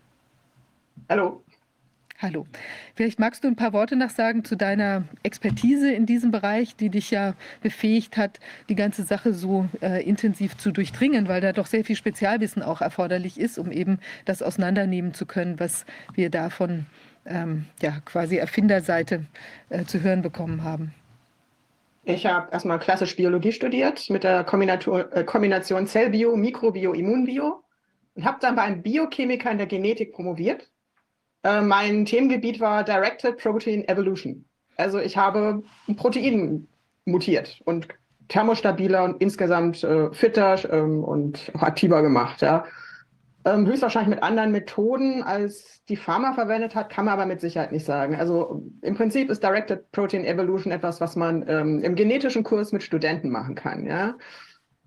Hallo. 1.09 1.43
Hallo. 2.21 2.45
Vielleicht 2.93 3.19
magst 3.19 3.43
du 3.43 3.47
ein 3.47 3.55
paar 3.55 3.73
Worte 3.73 3.95
noch 3.95 4.11
sagen 4.11 4.45
zu 4.45 4.55
deiner 4.55 5.05
Expertise 5.23 5.91
in 5.91 6.05
diesem 6.05 6.29
Bereich, 6.29 6.75
die 6.75 6.89
dich 6.89 7.09
ja 7.09 7.33
befähigt 7.61 8.15
hat, 8.15 8.39
die 8.69 8.75
ganze 8.75 9.01
Sache 9.01 9.33
so 9.33 9.67
äh, 9.81 10.07
intensiv 10.07 10.55
zu 10.55 10.71
durchdringen, 10.71 11.27
weil 11.27 11.41
da 11.41 11.51
doch 11.51 11.65
sehr 11.65 11.83
viel 11.83 11.95
Spezialwissen 11.95 12.61
auch 12.61 12.81
erforderlich 12.81 13.39
ist, 13.39 13.57
um 13.57 13.71
eben 13.71 13.97
das 14.25 14.43
auseinandernehmen 14.43 15.15
zu 15.15 15.25
können, 15.25 15.59
was 15.59 15.83
wir 16.13 16.29
da 16.29 16.51
von 16.51 16.85
ähm, 17.25 17.65
ja, 17.81 17.99
quasi 18.05 18.37
Erfinderseite 18.37 19.25
äh, 19.69 19.85
zu 19.85 20.01
hören 20.01 20.21
bekommen 20.21 20.63
haben. 20.63 20.93
Ich 22.03 22.27
habe 22.27 22.51
erstmal 22.51 22.77
klassisch 22.77 23.15
Biologie 23.15 23.51
studiert 23.51 24.11
mit 24.11 24.23
der 24.23 24.43
Kombination, 24.43 25.11
äh, 25.11 25.23
Kombination 25.23 25.87
Zellbio, 25.87 26.35
Mikrobio, 26.35 26.93
Immunbio 26.93 27.63
und 28.13 28.25
habe 28.25 28.37
dann 28.41 28.55
bei 28.55 28.61
einem 28.61 28.83
Biochemiker 28.83 29.49
in 29.49 29.57
der 29.57 29.67
Genetik 29.67 30.13
promoviert 30.13 30.70
äh, 31.43 31.61
mein 31.61 32.05
Themengebiet 32.05 32.59
war 32.59 32.83
Directed 32.83 33.37
Protein 33.37 33.87
Evolution. 33.87 34.45
Also 34.77 34.99
ich 34.99 35.17
habe 35.17 35.63
ein 35.87 35.95
Protein 35.95 36.67
mutiert 37.05 37.61
und 37.65 37.87
thermostabiler 38.27 39.03
und 39.03 39.21
insgesamt 39.21 39.83
äh, 39.83 40.11
fitter 40.13 40.57
ähm, 40.71 41.03
und 41.03 41.51
aktiver 41.59 42.01
gemacht. 42.01 42.41
Ja. 42.41 42.65
Ähm, 43.43 43.65
höchstwahrscheinlich 43.65 44.15
mit 44.15 44.23
anderen 44.23 44.51
Methoden, 44.51 45.23
als 45.23 45.83
die 45.89 45.95
Pharma 45.95 46.33
verwendet 46.33 46.75
hat, 46.75 46.91
kann 46.91 47.05
man 47.05 47.15
aber 47.15 47.25
mit 47.25 47.41
Sicherheit 47.41 47.71
nicht 47.71 47.85
sagen. 47.85 48.15
Also 48.15 48.61
im 48.83 48.95
Prinzip 48.95 49.31
ist 49.31 49.41
Directed 49.41 49.91
Protein 49.91 50.25
Evolution 50.25 50.71
etwas, 50.71 51.01
was 51.01 51.15
man 51.15 51.43
ähm, 51.47 51.83
im 51.83 51.95
genetischen 51.95 52.43
Kurs 52.43 52.71
mit 52.71 52.83
Studenten 52.83 53.31
machen 53.31 53.55
kann. 53.55 53.87
Ja 53.87 54.15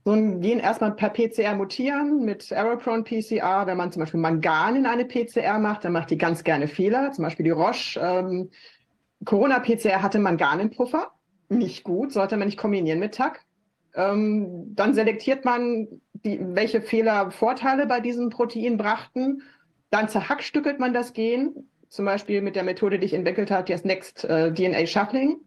so 0.04 0.12
ein 0.12 0.42
Gen 0.42 0.60
erstmal 0.60 0.92
per 0.92 1.08
PCR 1.08 1.54
mutieren 1.54 2.24
mit 2.24 2.52
Error-Prone 2.52 3.04
PCR. 3.04 3.66
Wenn 3.66 3.78
man 3.78 3.90
zum 3.90 4.00
Beispiel 4.00 4.20
Mangan 4.20 4.76
in 4.76 4.86
eine 4.86 5.06
PCR 5.06 5.58
macht, 5.58 5.84
dann 5.84 5.92
macht 5.92 6.10
die 6.10 6.18
ganz 6.18 6.44
gerne 6.44 6.68
Fehler. 6.68 7.12
Zum 7.12 7.24
Beispiel 7.24 7.44
die 7.44 7.50
Roche 7.50 7.98
ähm, 8.00 8.50
Corona-PCR 9.24 10.02
hatte 10.02 10.18
Mangan 10.18 10.60
im 10.60 10.70
Puffer. 10.70 11.12
Nicht 11.48 11.84
gut, 11.84 12.12
sollte 12.12 12.36
man 12.36 12.48
nicht 12.48 12.58
kombinieren 12.58 12.98
mit 12.98 13.14
TAC. 13.14 13.40
Ähm, 13.94 14.74
dann 14.74 14.92
selektiert 14.92 15.46
man, 15.46 15.88
die, 16.12 16.38
welche 16.40 16.82
Fehler 16.82 17.30
Vorteile 17.30 17.86
bei 17.86 18.00
diesem 18.00 18.28
Protein 18.28 18.76
brachten. 18.76 19.42
Dann 19.90 20.10
zerhackstückelt 20.10 20.80
man 20.80 20.92
das 20.92 21.14
Gen, 21.14 21.70
zum 21.88 22.04
Beispiel 22.04 22.42
mit 22.42 22.56
der 22.56 22.64
Methode, 22.64 22.98
die 22.98 23.06
ich 23.06 23.14
entwickelt 23.14 23.50
habe, 23.50 23.64
die 23.64 23.72
heißt 23.72 23.86
Next 23.86 24.24
äh, 24.24 24.52
DNA 24.52 24.86
Shuffling 24.86 25.38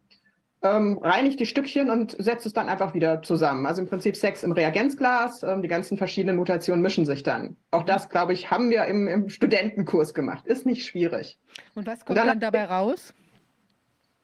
ähm, 0.64 0.98
reinigt 0.98 1.40
die 1.40 1.46
Stückchen 1.46 1.90
und 1.90 2.16
setzt 2.20 2.46
es 2.46 2.54
dann 2.54 2.68
einfach 2.68 2.94
wieder 2.94 3.22
zusammen. 3.22 3.66
Also 3.66 3.82
im 3.82 3.88
Prinzip 3.88 4.16
Sex 4.16 4.44
im 4.44 4.52
Reagenzglas, 4.52 5.44
ähm, 5.44 5.62
die 5.62 5.68
ganzen 5.68 5.98
verschiedenen 5.98 6.36
Mutationen 6.36 6.82
mischen 6.82 7.06
sich 7.06 7.24
dann. 7.24 7.58
Auch 7.72 7.84
das, 7.84 8.10
glaube 8.10 8.34
ich, 8.34 8.50
haben 8.50 8.70
wir 8.70 8.86
im, 8.86 9.08
im, 9.08 9.30
Studentenkurs 9.30 10.14
gemacht. 10.14 10.48
Ist 10.48 10.66
nicht 10.66 10.86
schwierig. 10.86 11.38
Und 11.76 11.86
was 11.86 12.00
kommt 12.00 12.10
und 12.10 12.16
dann, 12.18 12.28
dann, 12.28 12.40
dabei 12.40 12.66
raus? 12.66 13.14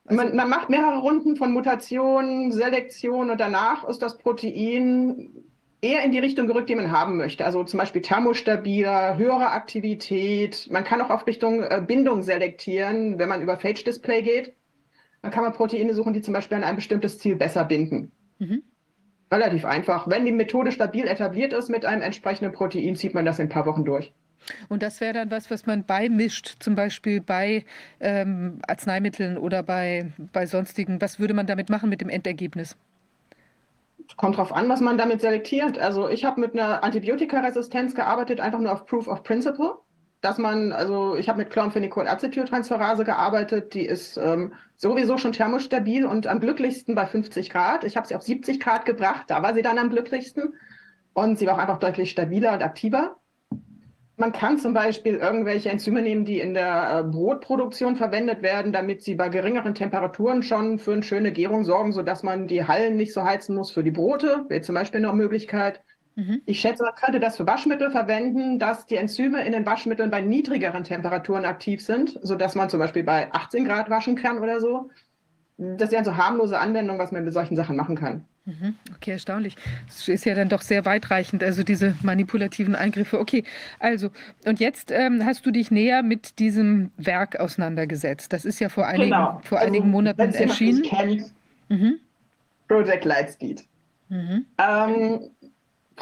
Also 0.06 0.22
man, 0.22 0.36
man, 0.36 0.50
macht 0.50 0.70
mehrere 0.70 1.00
Runden 1.00 1.36
von 1.36 1.54
Mutationen, 1.54 2.52
Selektion 2.52 3.30
und 3.30 3.40
danach 3.40 3.88
ist 3.88 4.02
das 4.02 4.18
Protein 4.18 5.30
eher 5.82 6.04
in 6.04 6.12
die 6.12 6.20
Richtung 6.20 6.48
gerückt, 6.48 6.70
die 6.70 6.76
man 6.76 6.92
haben 6.92 7.18
möchte. 7.18 7.46
Also 7.46 7.64
zum 7.64 7.78
Beispiel 7.78 8.02
thermostabiler, 8.02 9.18
höhere 9.18 9.52
Aktivität. 9.52 10.68
Man 10.72 10.84
kann 10.84 11.00
auch 11.02 11.10
auf 11.10 11.28
Richtung 11.28 11.62
äh, 11.62 11.82
Bindung 11.86 12.24
selektieren, 12.24 13.20
wenn 13.20 13.30
man 13.30 13.42
über 13.42 13.58
Phage 13.58 13.84
Display 13.84 14.24
geht 14.24 14.56
dann 15.24 15.32
kann 15.32 15.44
man 15.44 15.54
Proteine 15.54 15.94
suchen, 15.94 16.14
die 16.14 16.22
zum 16.22 16.34
Beispiel 16.34 16.58
an 16.58 16.66
ein 16.66 16.76
bestimmtes 16.76 17.18
Ziel 17.18 17.38
besser 17.38 17.64
binden. 17.64 18.12
Mhm. 18.40 18.62
Relativ 19.32 19.64
einfach. 19.66 20.08
Wenn 20.08 20.26
die 20.26 20.34
Methode 20.34 20.72
stabil 20.72 21.08
etabliert 21.08 21.54
ist 21.54 21.70
mit 21.70 21.86
einem 21.86 22.02
entsprechenden 22.02 22.52
Protein, 22.52 22.96
zieht 22.98 23.14
man 23.14 23.26
das 23.26 23.40
in 23.40 23.46
ein 23.46 23.50
paar 23.50 23.66
Wochen 23.66 23.86
durch. 23.86 24.14
Und 24.68 24.84
das 24.84 25.00
wäre 25.00 25.14
dann 25.14 25.32
was, 25.32 25.50
was 25.50 25.66
man 25.66 25.86
beimischt, 25.86 26.58
zum 26.60 26.76
Beispiel 26.76 27.22
bei 27.22 27.64
ähm, 28.02 28.60
Arzneimitteln 28.68 29.38
oder 29.38 29.64
bei, 29.64 30.12
bei 30.34 30.46
sonstigen. 30.46 31.02
Was 31.02 31.20
würde 31.20 31.34
man 31.34 31.48
damit 31.48 31.70
machen 31.70 31.90
mit 31.90 32.02
dem 32.02 32.10
Endergebnis? 32.10 32.76
Kommt 34.18 34.36
drauf 34.36 34.52
an, 34.52 34.68
was 34.68 34.82
man 34.82 34.98
damit 34.98 35.22
selektiert. 35.22 35.80
Also 35.80 36.10
ich 36.10 36.26
habe 36.26 36.42
mit 36.42 36.54
einer 36.54 36.84
Antibiotikaresistenz 36.84 37.96
gearbeitet, 37.96 38.42
einfach 38.42 38.60
nur 38.60 38.74
auf 38.74 38.86
Proof 38.86 39.08
of 39.08 39.24
Principle. 39.24 39.78
Dass 40.24 40.38
man, 40.38 40.72
also 40.72 41.18
ich 41.18 41.28
habe 41.28 41.40
mit 41.40 41.50
Chloramphenicol-Acetyltransferase 41.50 43.04
gearbeitet, 43.04 43.74
die 43.74 43.86
ist 43.86 44.16
ähm, 44.16 44.54
sowieso 44.78 45.18
schon 45.18 45.34
thermostabil 45.34 46.06
und 46.06 46.28
am 46.28 46.40
glücklichsten 46.40 46.96
bei 46.96 47.06
50 47.06 47.50
Grad. 47.50 47.84
Ich 47.84 47.98
habe 47.98 48.08
sie 48.08 48.16
auf 48.16 48.22
70 48.22 48.62
Grad 48.62 48.86
gebracht, 48.86 49.26
da 49.28 49.44
war 49.44 49.54
sie 49.54 49.62
dann 49.62 49.78
am 49.78 49.90
glücklichsten 49.90 50.54
und 51.12 51.38
sie 51.38 51.46
war 51.46 51.56
auch 51.56 51.60
einfach 51.60 51.80
deutlich 51.80 52.10
stabiler 52.10 52.54
und 52.54 52.64
aktiver. 52.64 53.18
Man 54.16 54.32
kann 54.32 54.60
zum 54.60 54.74
Beispiel 54.74 55.16
irgendwelche 55.16 55.70
Enzyme 55.70 56.02
nehmen, 56.02 56.24
die 56.24 56.40
in 56.40 56.54
der 56.54 57.00
äh, 57.00 57.04
Brotproduktion 57.04 57.98
verwendet 57.98 58.42
werden, 58.42 58.72
damit 58.72 59.04
sie 59.04 59.16
bei 59.16 59.28
geringeren 59.28 59.76
Temperaturen 59.76 60.42
schon 60.42 60.80
für 60.80 60.94
eine 60.94 61.04
schöne 61.04 61.34
Gärung 61.34 61.66
sorgen, 61.66 61.92
sodass 61.92 62.24
man 62.24 62.48
die 62.48 62.66
Hallen 62.66 62.96
nicht 62.96 63.12
so 63.12 63.26
heizen 63.26 63.56
muss 63.58 63.72
für 63.72 63.84
die 63.84 63.92
Brote. 63.92 64.46
Wäre 64.48 64.62
zum 64.62 64.76
Beispiel 64.76 65.04
eine 65.04 65.12
Möglichkeit. 65.12 65.82
Mhm. 66.16 66.42
Ich 66.46 66.60
schätze, 66.60 66.84
man 66.84 66.94
könnte 66.96 67.20
das 67.20 67.38
für 67.38 67.48
Waschmittel 67.48 67.90
verwenden, 67.90 68.60
dass 68.60 68.86
die 68.86 68.98
Enzyme 68.98 69.44
in 69.46 69.52
den 69.52 69.66
Waschmitteln 69.66 70.12
bei 70.12 70.22
niedrigeren 70.22 70.84
Temperaturen 70.84 71.46
aktiv 71.46 71.84
sind, 71.84 72.20
sodass 72.22 72.56
man 72.56 72.70
zum 72.70 72.80
Beispiel 72.80 73.04
bei 73.04 73.32
18 73.34 73.66
Grad 73.66 73.90
waschen 73.90 74.16
kann 74.16 74.40
oder 74.40 74.60
so. 74.60 74.90
Das 75.58 75.90
ist 75.90 75.94
ja 75.94 76.04
so 76.04 76.18
harmlose 76.18 76.60
Anwendung, 76.60 77.00
was 77.00 77.12
man 77.12 77.24
mit 77.24 77.34
solchen 77.34 77.56
Sachen 77.56 77.76
machen 77.76 77.96
kann. 77.96 78.26
Mhm. 78.46 78.76
Okay, 78.96 79.12
erstaunlich. 79.12 79.56
Das 79.88 80.08
ist 80.08 80.26
ja 80.26 80.36
dann 80.36 80.50
doch 80.50 80.62
sehr 80.62 80.84
weitreichend, 80.84 81.44
also 81.44 81.64
diese 81.64 81.96
manipulativen 82.02 82.76
Eingriffe. 82.76 83.20
Okay, 83.20 83.46
also, 83.80 84.10
und 84.46 84.60
jetzt 84.60 84.92
ähm, 84.92 85.24
hast 85.26 85.46
du 85.46 85.52
dich 85.52 85.72
näher 85.72 86.04
mit 86.04 86.40
diesem 86.40 86.92
Werk 86.98 87.40
auseinandergesetzt. 87.40 88.34
Das 88.34 88.44
ist 88.44 88.60
ja 88.60 88.68
vor 88.68 88.86
einigen, 88.86 89.12
genau. 89.12 89.40
vor 89.44 89.60
also, 89.60 89.68
einigen 89.68 89.90
Monaten 89.90 90.34
erschienen. 90.34 90.84
Kennt, 90.84 91.34
mhm. 91.70 92.00
Project 92.68 93.06
Lightspeed. 93.06 93.64
Mhm. 94.10 94.46
Ähm, 94.58 95.30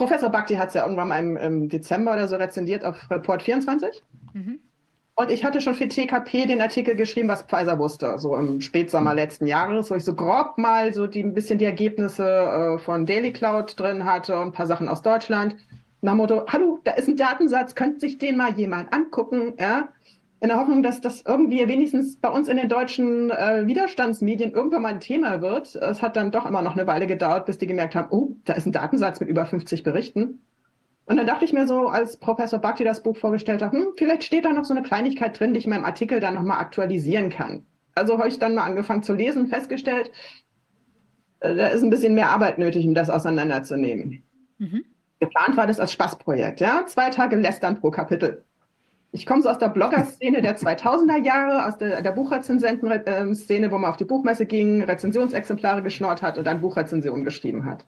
Professor 0.02 0.32
Bhakti 0.32 0.56
hat 0.56 0.70
es 0.70 0.74
ja 0.74 0.82
irgendwann 0.82 1.10
mal 1.10 1.20
im, 1.20 1.38
im, 1.38 1.70
Dezember 1.70 2.14
oder 2.14 2.28
so 2.28 2.36
rezensiert 2.36 2.84
auf 2.84 2.98
Report 3.12 3.44
24. 3.44 4.02
Mhm. 4.34 4.60
Und 5.14 5.30
ich 5.30 5.46
hatte 5.46 5.62
schon 5.62 5.76
für 5.76 5.88
TKP 5.88 6.48
den 6.48 6.60
Artikel 6.60 6.96
geschrieben, 6.96 7.28
was 7.30 7.44
Pfizer 7.44 7.78
wusste, 7.78 8.18
so 8.18 8.36
im 8.36 8.62
Spätsommer 8.62 9.14
letzten 9.14 9.46
Jahres, 9.46 9.92
wo 9.92 9.96
ich 9.96 10.04
so 10.04 10.16
grob 10.16 10.58
mal 10.58 10.92
so 10.92 11.06
die, 11.06 11.22
ein 11.22 11.36
bisschen 11.36 11.60
die 11.60 11.66
Ergebnisse 11.66 12.26
äh, 12.26 12.80
von 12.80 13.06
Daily 13.06 13.32
Cloud 13.32 13.80
drin 13.80 14.04
hatte 14.04 14.40
und 14.40 14.48
ein 14.48 14.52
paar 14.54 14.66
Sachen 14.66 14.90
aus 14.90 15.04
Deutschland. 15.04 15.56
Nach 16.02 16.14
dem 16.14 16.18
Motto, 16.18 16.48
hallo, 16.48 16.80
da 16.84 16.94
ist 16.94 17.08
ein 17.08 17.16
Datensatz, 17.16 17.76
könnte 17.76 18.00
sich 18.00 18.18
den 18.18 18.38
mal 18.38 18.54
jemand 18.54 18.92
angucken, 18.92 19.54
ja? 19.60 19.90
In 20.42 20.48
der 20.48 20.58
Hoffnung, 20.60 20.82
dass 20.82 21.02
das 21.02 21.22
irgendwie 21.22 21.68
wenigstens 21.68 22.18
bei 22.20 22.30
uns 22.30 22.48
in 22.48 22.58
den 22.58 22.68
deutschen 22.68 23.30
äh, 23.30 23.68
Widerstandsmedien 23.68 24.52
irgendwann 24.52 24.82
mal 24.82 24.90
ein 24.90 25.00
Thema 25.00 25.40
wird. 25.40 25.76
Es 25.76 26.02
hat 26.02 26.16
dann 26.16 26.32
doch 26.32 26.48
immer 26.48 26.64
noch 26.64 26.76
eine 26.76 26.88
Weile 26.88 27.06
gedauert, 27.06 27.46
bis 27.46 27.60
die 27.60 27.68
gemerkt 27.68 27.94
haben, 27.94 28.08
oh, 28.10 28.36
da 28.46 28.54
ist 28.54 28.66
ein 28.66 28.72
Datensatz 28.72 29.20
mit 29.20 29.30
über 29.30 29.46
50 29.46 29.84
Berichten. 29.84 30.42
Und 31.06 31.18
dann 31.18 31.28
dachte 31.28 31.46
ich 31.46 31.54
mir 31.54 31.68
so, 31.68 31.90
als 31.90 32.18
Professor 32.18 32.58
Bhakti 32.58 32.84
das 32.84 33.04
Buch 33.04 33.18
vorgestellt 33.18 33.62
hat, 33.62 33.72
hm, 33.72 33.94
vielleicht 33.98 34.24
steht 34.24 34.46
da 34.46 34.52
noch 34.52 34.66
so 34.66 34.74
eine 34.74 34.82
Kleinigkeit 34.82 35.40
drin, 35.40 35.54
die 35.54 35.60
ich 35.60 35.66
in 35.66 35.72
meinem 35.72 35.86
Artikel 35.86 36.20
dann 36.20 36.34
nochmal 36.34 36.60
aktualisieren 36.60 37.30
kann. 37.30 37.64
Also 37.94 38.18
habe 38.18 38.28
ich 38.28 38.40
dann 38.40 38.56
mal 38.56 38.64
angefangen 38.64 39.04
zu 39.04 39.14
lesen, 39.14 39.46
festgestellt, 39.46 40.12
äh, 41.42 41.54
da 41.54 41.68
ist 41.68 41.84
ein 41.84 41.92
bisschen 41.92 42.16
mehr 42.16 42.30
Arbeit 42.32 42.58
nötig, 42.58 42.88
um 42.88 42.96
das 42.96 43.12
auseinanderzunehmen. 43.12 44.24
Mhm. 44.58 44.86
Geplant 45.20 45.56
war 45.56 45.68
das 45.68 45.80
als 45.80 45.92
Spaßprojekt, 45.92 46.62
ja, 46.62 46.84
zwei 46.88 47.12
Tage 47.12 47.36
lästern 47.36 47.80
pro 47.80 47.92
Kapitel. 47.92 48.44
Ich 49.14 49.26
komme 49.26 49.42
so 49.42 49.50
aus 49.50 49.58
der 49.58 49.68
Blogger-Szene 49.68 50.42
der 50.42 50.58
2000er 50.58 51.22
Jahre, 51.22 51.68
aus 51.68 51.78
der, 51.78 52.02
der 52.02 52.12
Buchrezensentenszene, 52.12 53.70
wo 53.70 53.78
man 53.78 53.92
auf 53.92 53.98
die 53.98 54.06
Buchmesse 54.06 54.46
ging, 54.46 54.84
Rezensionsexemplare 54.84 55.84
geschnort 55.84 56.22
hat 56.22 56.38
und 56.38 56.46
dann 56.46 56.62
Buchrezensionen 56.62 57.26
geschrieben 57.26 57.66
hat. 57.66 57.86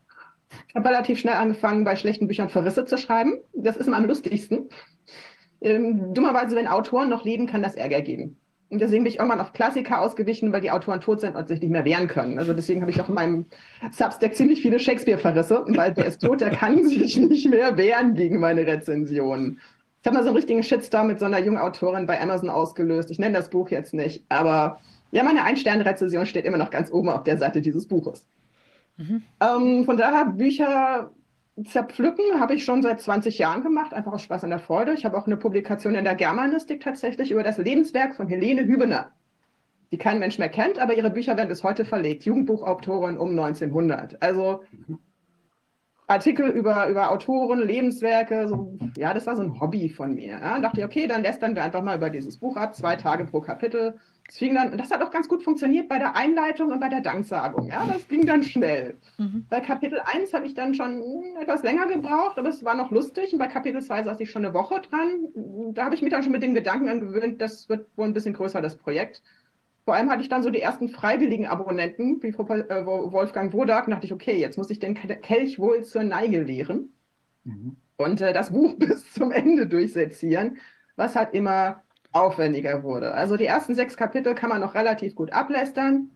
Ich 0.68 0.76
habe 0.76 0.90
relativ 0.90 1.20
schnell 1.20 1.36
angefangen, 1.36 1.86
bei 1.86 1.96
schlechten 1.96 2.28
Büchern 2.28 2.50
Verrisse 2.50 2.86
zu 2.86 2.98
schreiben. 2.98 3.40
Das 3.54 3.78
ist 3.78 3.88
immer 3.88 3.98
am 3.98 4.06
lustigsten. 4.06 4.70
Ähm, 5.62 6.14
dummerweise, 6.14 6.58
wenn 6.58 6.68
Autoren 6.68 7.10
noch 7.10 7.24
leben, 7.24 7.48
kann 7.48 7.64
das 7.64 7.76
Ärger 7.76 8.02
geben. 8.02 8.38
Und 8.70 8.80
deswegen 8.80 9.04
bin 9.04 9.14
ich 9.14 9.20
irgendwann 9.20 9.40
auf 9.40 9.54
Klassiker 9.54 10.02
ausgewichen, 10.02 10.52
weil 10.52 10.62
die 10.62 10.72
Autoren 10.72 11.00
tot 11.00 11.22
sind 11.22 11.36
und 11.36 11.48
sich 11.48 11.62
nicht 11.62 11.70
mehr 11.70 11.86
wehren 11.86 12.08
können. 12.08 12.40
Also 12.40 12.54
deswegen 12.54 12.82
habe 12.82 12.90
ich 12.90 13.00
auch 13.00 13.08
in 13.08 13.14
meinem 13.14 13.46
Substack 13.92 14.36
ziemlich 14.36 14.64
viele 14.64 14.80
Shakespeare-Verrisse, 14.80 15.64
weil 15.68 15.94
der 15.94 16.08
ist 16.08 16.22
tot, 16.22 16.42
der 16.42 16.50
kann 16.50 16.84
sich 16.90 17.16
nicht 17.16 17.48
mehr 17.48 17.78
wehren 17.78 18.16
gegen 18.16 18.40
meine 18.40 18.66
Rezensionen. 18.66 19.60
Ich 20.04 20.08
habe 20.08 20.18
mal 20.18 20.24
so 20.24 20.32
einen 20.32 20.36
richtigen 20.36 20.64
Shitstorm 20.64 21.08
mit 21.08 21.20
so 21.20 21.26
einer 21.26 21.40
jungen 21.40 21.60
Autorin 21.60 22.06
bei 22.06 22.20
Amazon 22.20 22.50
ausgelöst. 22.50 23.10
Ich 23.10 23.20
nenne 23.20 23.38
das 23.38 23.50
Buch 23.50 23.70
jetzt 23.70 23.94
nicht, 23.94 24.22
aber 24.28 24.82
ja, 25.12 25.24
meine 25.24 25.46
Ein-Sterne-Rezension 25.46 26.26
steht 26.26 26.44
immer 26.44 26.58
noch 26.58 26.72
ganz 26.72 26.92
oben 26.92 27.08
auf 27.08 27.24
der 27.24 27.38
Seite 27.38 27.62
dieses 27.62 27.88
Buches. 27.88 28.26
Mhm. 28.98 29.24
Ähm, 29.40 29.86
von 29.86 29.96
daher, 29.96 30.26
Bücher 30.26 31.10
zerpflücken 31.66 32.38
habe 32.38 32.54
ich 32.54 32.66
schon 32.66 32.82
seit 32.82 33.00
20 33.00 33.38
Jahren 33.38 33.64
gemacht, 33.64 33.94
einfach 33.94 34.12
aus 34.12 34.24
Spaß 34.24 34.44
an 34.44 34.50
der 34.50 34.60
Freude. 34.60 34.92
Ich 34.94 35.06
habe 35.06 35.18
auch 35.18 35.26
eine 35.26 35.38
Publikation 35.38 35.96
in 35.96 36.04
der 36.04 36.16
Germanistik 36.16 36.82
tatsächlich 36.82 37.32
über 37.32 37.44
das 37.44 37.58
Lebenswerk 37.58 38.14
von 38.16 38.28
Helene 38.28 38.66
Hübener, 38.66 39.12
die 39.94 39.98
kein 39.98 40.20
Mensch 40.20 40.38
mehr 40.38 40.50
kennt, 40.50 40.80
aber 40.80 40.98
ihre 40.98 41.12
Bücher 41.12 41.38
werden 41.38 41.48
bis 41.48 41.64
heute 41.64 41.86
verlegt. 41.86 42.26
Jugendbuchautorin 42.26 43.18
um 43.18 43.30
1900. 43.30 44.22
Also. 44.22 44.64
Artikel 46.14 46.50
über, 46.50 46.88
über 46.88 47.12
Autoren, 47.12 47.60
Lebenswerke, 47.60 48.48
so, 48.48 48.78
ja, 48.96 49.14
das 49.14 49.26
war 49.26 49.36
so 49.36 49.42
ein 49.42 49.60
Hobby 49.60 49.90
von 49.90 50.16
mir. 50.16 50.40
Ja. 50.40 50.60
dachte 50.60 50.80
ich, 50.80 50.86
okay, 50.86 51.08
dann 51.08 51.24
lästern 51.24 51.56
wir 51.56 51.64
einfach 51.64 51.82
mal 51.82 51.98
über 51.98 52.10
dieses 52.10 52.38
Buch 52.38 52.56
ab, 52.56 52.76
zwei 52.76 52.96
Tage 52.96 53.26
pro 53.26 53.42
Kapitel. 53.42 53.96
Das, 54.28 54.38
fing 54.38 54.56
dann, 54.56 54.78
das 54.78 54.90
hat 54.90 55.02
auch 55.02 55.12
ganz 55.12 55.28
gut 55.28 55.44
funktioniert 55.44 55.90
bei 55.90 55.98
der 55.98 56.16
Einleitung 56.16 56.72
und 56.72 56.80
bei 56.80 56.88
der 56.88 57.02
Danksagung. 57.02 57.68
Ja, 57.68 57.86
das 57.86 58.08
ging 58.08 58.26
dann 58.26 58.44
schnell. 58.44 58.96
Mhm. 59.18 59.46
Bei 59.50 59.60
Kapitel 59.60 60.00
1 60.00 60.34
habe 60.34 60.46
ich 60.46 60.54
dann 60.54 60.74
schon 60.74 61.04
etwas 61.42 61.62
länger 61.64 61.88
gebraucht, 61.88 62.38
aber 62.38 62.50
es 62.50 62.64
war 62.64 62.76
noch 62.76 62.92
lustig. 62.92 63.34
Und 63.34 63.40
bei 63.40 63.48
Kapitel 63.48 63.82
2 63.82 64.04
saß 64.04 64.20
ich 64.22 64.32
schon 64.32 64.46
eine 64.46 64.54
Woche 64.54 64.82
dran. 64.82 65.74
Da 65.74 65.86
habe 65.86 65.96
ich 65.96 66.02
mich 66.02 66.12
dann 66.12 66.24
schon 66.24 66.32
mit 66.32 66.42
dem 66.42 66.54
Gedanken 66.54 66.88
angewöhnt, 66.88 67.42
das 67.42 67.68
wird 67.68 67.86
wohl 67.98 68.06
ein 68.06 68.14
bisschen 68.14 68.34
größer, 68.34 68.62
das 68.62 68.78
Projekt. 68.78 69.22
Vor 69.86 69.96
allem 69.96 70.10
hatte 70.10 70.22
ich 70.22 70.30
dann 70.30 70.44
so 70.44 70.50
die 70.50 70.62
ersten 70.62 70.90
freiwilligen 70.90 71.46
Abonnenten, 71.46 72.22
wie 72.24 72.30
äh, 72.30 72.86
Wolfgang 72.86 73.52
Wodak, 73.54 73.88
dachte 73.88 74.06
ich, 74.06 74.14
okay, 74.14 74.38
jetzt 74.38 74.58
muss 74.58 74.70
ich 74.70 74.80
den 74.80 74.96
Kelch 74.96 75.60
wohl 75.60 75.84
zur 75.84 76.04
Neige 76.04 76.42
lehren 76.42 76.94
mhm. 77.44 77.76
und 77.98 78.22
äh, 78.22 78.32
das 78.34 78.52
Buch 78.52 78.76
bis 78.80 79.12
zum 79.14 79.32
Ende 79.32 79.68
durchsezieren, 79.68 80.58
was 80.96 81.16
halt 81.16 81.34
immer 81.34 81.84
aufwendiger 82.14 82.84
wurde. 82.84 83.14
Also 83.14 83.36
die 83.36 83.46
ersten 83.46 83.76
sechs 83.76 83.98
Kapitel 83.98 84.36
kann 84.36 84.50
man 84.50 84.62
noch 84.62 84.76
relativ 84.76 85.16
gut 85.16 85.34
ablästern. 85.34 86.12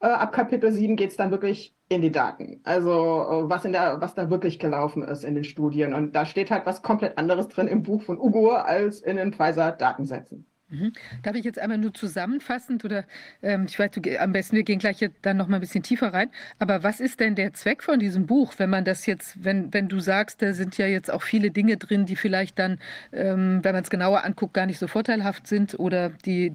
Äh, 0.00 0.06
ab 0.06 0.32
Kapitel 0.32 0.70
7 0.70 0.96
geht 0.96 1.10
es 1.10 1.16
dann 1.16 1.30
wirklich 1.30 1.74
in 1.88 2.02
die 2.02 2.12
Daten. 2.12 2.60
Also 2.62 2.90
äh, 2.90 3.50
was, 3.50 3.64
in 3.64 3.72
der, 3.72 4.00
was 4.00 4.14
da 4.14 4.30
wirklich 4.30 4.58
gelaufen 4.58 5.02
ist 5.02 5.24
in 5.24 5.34
den 5.34 5.44
Studien. 5.44 5.94
Und 5.94 6.12
da 6.14 6.26
steht 6.26 6.50
halt 6.50 6.64
was 6.64 6.82
komplett 6.82 7.18
anderes 7.18 7.48
drin 7.48 7.66
im 7.68 7.82
Buch 7.82 8.02
von 8.02 8.18
Ugo 8.18 8.50
als 8.50 9.00
in 9.00 9.16
den 9.16 9.32
Pfizer-Datensätzen. 9.32 10.46
Mhm. 10.70 10.92
Darf 11.22 11.34
ich 11.34 11.44
jetzt 11.44 11.58
einmal 11.58 11.78
nur 11.78 11.92
zusammenfassend 11.92 12.84
oder 12.84 13.04
ähm, 13.42 13.66
ich 13.68 13.78
weiß, 13.78 13.90
du, 13.90 14.00
am 14.20 14.32
besten 14.32 14.54
wir 14.56 14.62
gehen 14.62 14.78
gleich 14.78 15.04
dann 15.22 15.36
noch 15.36 15.48
mal 15.48 15.56
ein 15.56 15.60
bisschen 15.60 15.82
tiefer 15.82 16.14
rein. 16.14 16.30
Aber 16.60 16.84
was 16.84 17.00
ist 17.00 17.18
denn 17.18 17.34
der 17.34 17.52
Zweck 17.54 17.82
von 17.82 17.98
diesem 17.98 18.26
Buch, 18.26 18.54
wenn 18.58 18.70
man 18.70 18.84
das 18.84 19.06
jetzt, 19.06 19.42
wenn, 19.44 19.74
wenn 19.74 19.88
du 19.88 19.98
sagst, 19.98 20.42
da 20.42 20.52
sind 20.52 20.78
ja 20.78 20.86
jetzt 20.86 21.10
auch 21.10 21.22
viele 21.22 21.50
Dinge 21.50 21.76
drin, 21.76 22.06
die 22.06 22.14
vielleicht 22.14 22.58
dann, 22.58 22.78
ähm, 23.12 23.60
wenn 23.62 23.74
man 23.74 23.82
es 23.82 23.90
genauer 23.90 24.24
anguckt, 24.24 24.54
gar 24.54 24.66
nicht 24.66 24.78
so 24.78 24.86
vorteilhaft 24.86 25.48
sind 25.48 25.78
oder 25.78 26.10
die, 26.24 26.52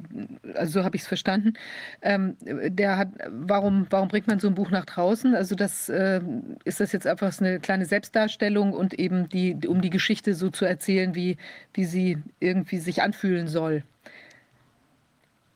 also 0.54 0.80
so 0.80 0.86
habe 0.86 0.96
ich 0.96 1.02
es 1.02 1.08
verstanden. 1.08 1.54
Ähm, 2.02 2.38
der 2.42 2.98
hat, 2.98 3.10
warum, 3.30 3.88
warum 3.90 4.08
bringt 4.08 4.28
man 4.28 4.40
so 4.40 4.48
ein 4.48 4.56
Buch 4.56 4.72
nach 4.72 4.86
draußen? 4.86 5.36
Also 5.36 5.56
das 5.56 5.90
äh, 5.90 6.22
ist 6.64 6.80
das 6.80 6.94
jetzt 6.94 7.06
einfach 7.06 7.38
eine 7.40 7.60
kleine 7.60 7.86
Selbstdarstellung 7.86 8.72
und 8.72 8.94
eben 8.94 9.28
die, 9.28 9.58
um 9.68 9.82
die 9.82 9.90
Geschichte 9.90 10.36
so 10.36 10.50
zu 10.50 10.64
erzählen, 10.64 11.16
wie, 11.16 11.38
wie 11.74 11.84
sie 11.86 12.18
irgendwie 12.40 12.78
sich 12.78 13.02
anfühlen 13.02 13.48
soll. 13.48 13.84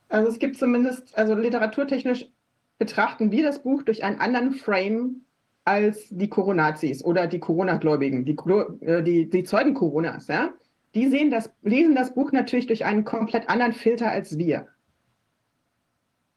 Also 0.09 0.27
es 0.27 0.39
gibt 0.39 0.57
zumindest, 0.57 1.17
also 1.17 1.35
literaturtechnisch 1.35 2.27
betrachten 2.79 3.31
wir 3.31 3.43
das 3.43 3.61
Buch 3.61 3.83
durch 3.83 4.03
einen 4.03 4.19
anderen 4.19 4.53
Frame 4.53 5.21
als 5.65 6.07
die 6.09 6.29
Coronazis 6.29 7.03
oder 7.03 7.27
die 7.27 7.39
Corona-Gläubigen, 7.39 8.25
die, 8.25 8.35
äh, 8.81 9.03
die, 9.03 9.29
die 9.29 9.43
Zeugen 9.43 9.75
Coronas. 9.75 10.27
Ja? 10.27 10.49
Die 10.95 11.07
sehen 11.09 11.29
das, 11.29 11.51
lesen 11.61 11.93
das 11.93 12.13
Buch 12.13 12.31
natürlich 12.31 12.65
durch 12.65 12.85
einen 12.85 13.05
komplett 13.05 13.49
anderen 13.49 13.73
Filter 13.73 14.09
als 14.09 14.37
wir. 14.37 14.67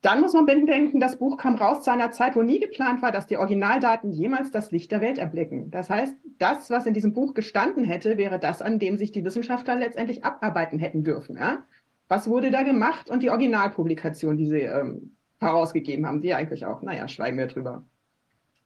Dann 0.02 0.20
muss 0.20 0.32
man 0.32 0.46
bedenken, 0.46 0.98
das 0.98 1.16
Buch 1.16 1.38
kam 1.38 1.54
raus 1.54 1.84
zu 1.84 1.92
einer 1.92 2.10
Zeit, 2.10 2.34
wo 2.34 2.42
nie 2.42 2.58
geplant 2.58 3.02
war, 3.02 3.12
dass 3.12 3.28
die 3.28 3.36
Originaldaten 3.36 4.10
jemals 4.10 4.50
das 4.50 4.72
Licht 4.72 4.90
der 4.90 5.00
Welt 5.00 5.16
erblicken. 5.16 5.70
Das 5.70 5.88
heißt, 5.88 6.14
das, 6.38 6.70
was 6.70 6.86
in 6.86 6.92
diesem 6.92 7.14
Buch 7.14 7.34
gestanden 7.34 7.84
hätte, 7.84 8.18
wäre 8.18 8.40
das, 8.40 8.60
an 8.60 8.80
dem 8.80 8.98
sich 8.98 9.12
die 9.12 9.24
Wissenschaftler 9.24 9.76
letztendlich 9.76 10.24
abarbeiten 10.24 10.80
hätten 10.80 11.04
dürfen. 11.04 11.36
Ja? 11.36 11.62
Was 12.08 12.28
wurde 12.28 12.50
da 12.50 12.62
gemacht 12.62 13.10
und 13.10 13.22
die 13.22 13.30
Originalpublikation, 13.30 14.36
die 14.36 14.46
sie 14.46 14.60
ähm, 14.60 15.16
herausgegeben 15.40 16.06
haben, 16.06 16.22
die 16.22 16.34
eigentlich 16.34 16.66
auch, 16.66 16.82
naja, 16.82 17.08
schweigen 17.08 17.38
wir 17.38 17.46
drüber. 17.46 17.84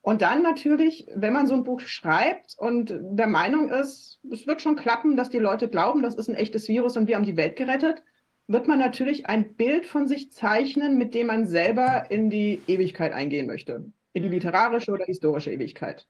Und 0.03 0.23
dann 0.23 0.43
natürlich, 0.43 1.07
wenn 1.17 1.33
man 1.33 1.49
so 1.49 1.55
ein 1.55 1.65
Buch 1.65 1.81
schreibt 1.81 2.55
und 2.57 2.95
der 3.01 3.27
Meinung 3.27 3.71
ist, 3.71 4.21
es 4.31 4.47
wird 4.47 4.63
schon 4.63 4.77
klappen, 4.77 5.17
dass 5.17 5.31
die 5.31 5.39
Leute 5.39 5.69
glauben, 5.69 6.03
das 6.03 6.15
ist 6.15 6.29
ein 6.29 6.37
echtes 6.37 6.69
Virus 6.69 6.97
und 6.97 7.09
wir 7.09 7.17
haben 7.17 7.25
die 7.25 7.37
Welt 7.37 7.57
gerettet, 7.57 8.05
wird 8.47 8.69
man 8.69 8.79
natürlich 8.79 9.27
ein 9.27 9.55
Bild 9.55 9.87
von 9.87 10.07
sich 10.07 10.33
zeichnen, 10.33 10.97
mit 10.97 11.15
dem 11.15 11.27
man 11.27 11.47
selber 11.47 12.09
in 12.09 12.31
die 12.31 12.63
Ewigkeit 12.69 13.13
eingehen 13.13 13.49
möchte. 13.49 13.91
In 14.13 14.23
die 14.23 14.29
literarische 14.29 14.93
oder 14.93 15.05
historische 15.05 15.51
Ewigkeit. 15.51 16.07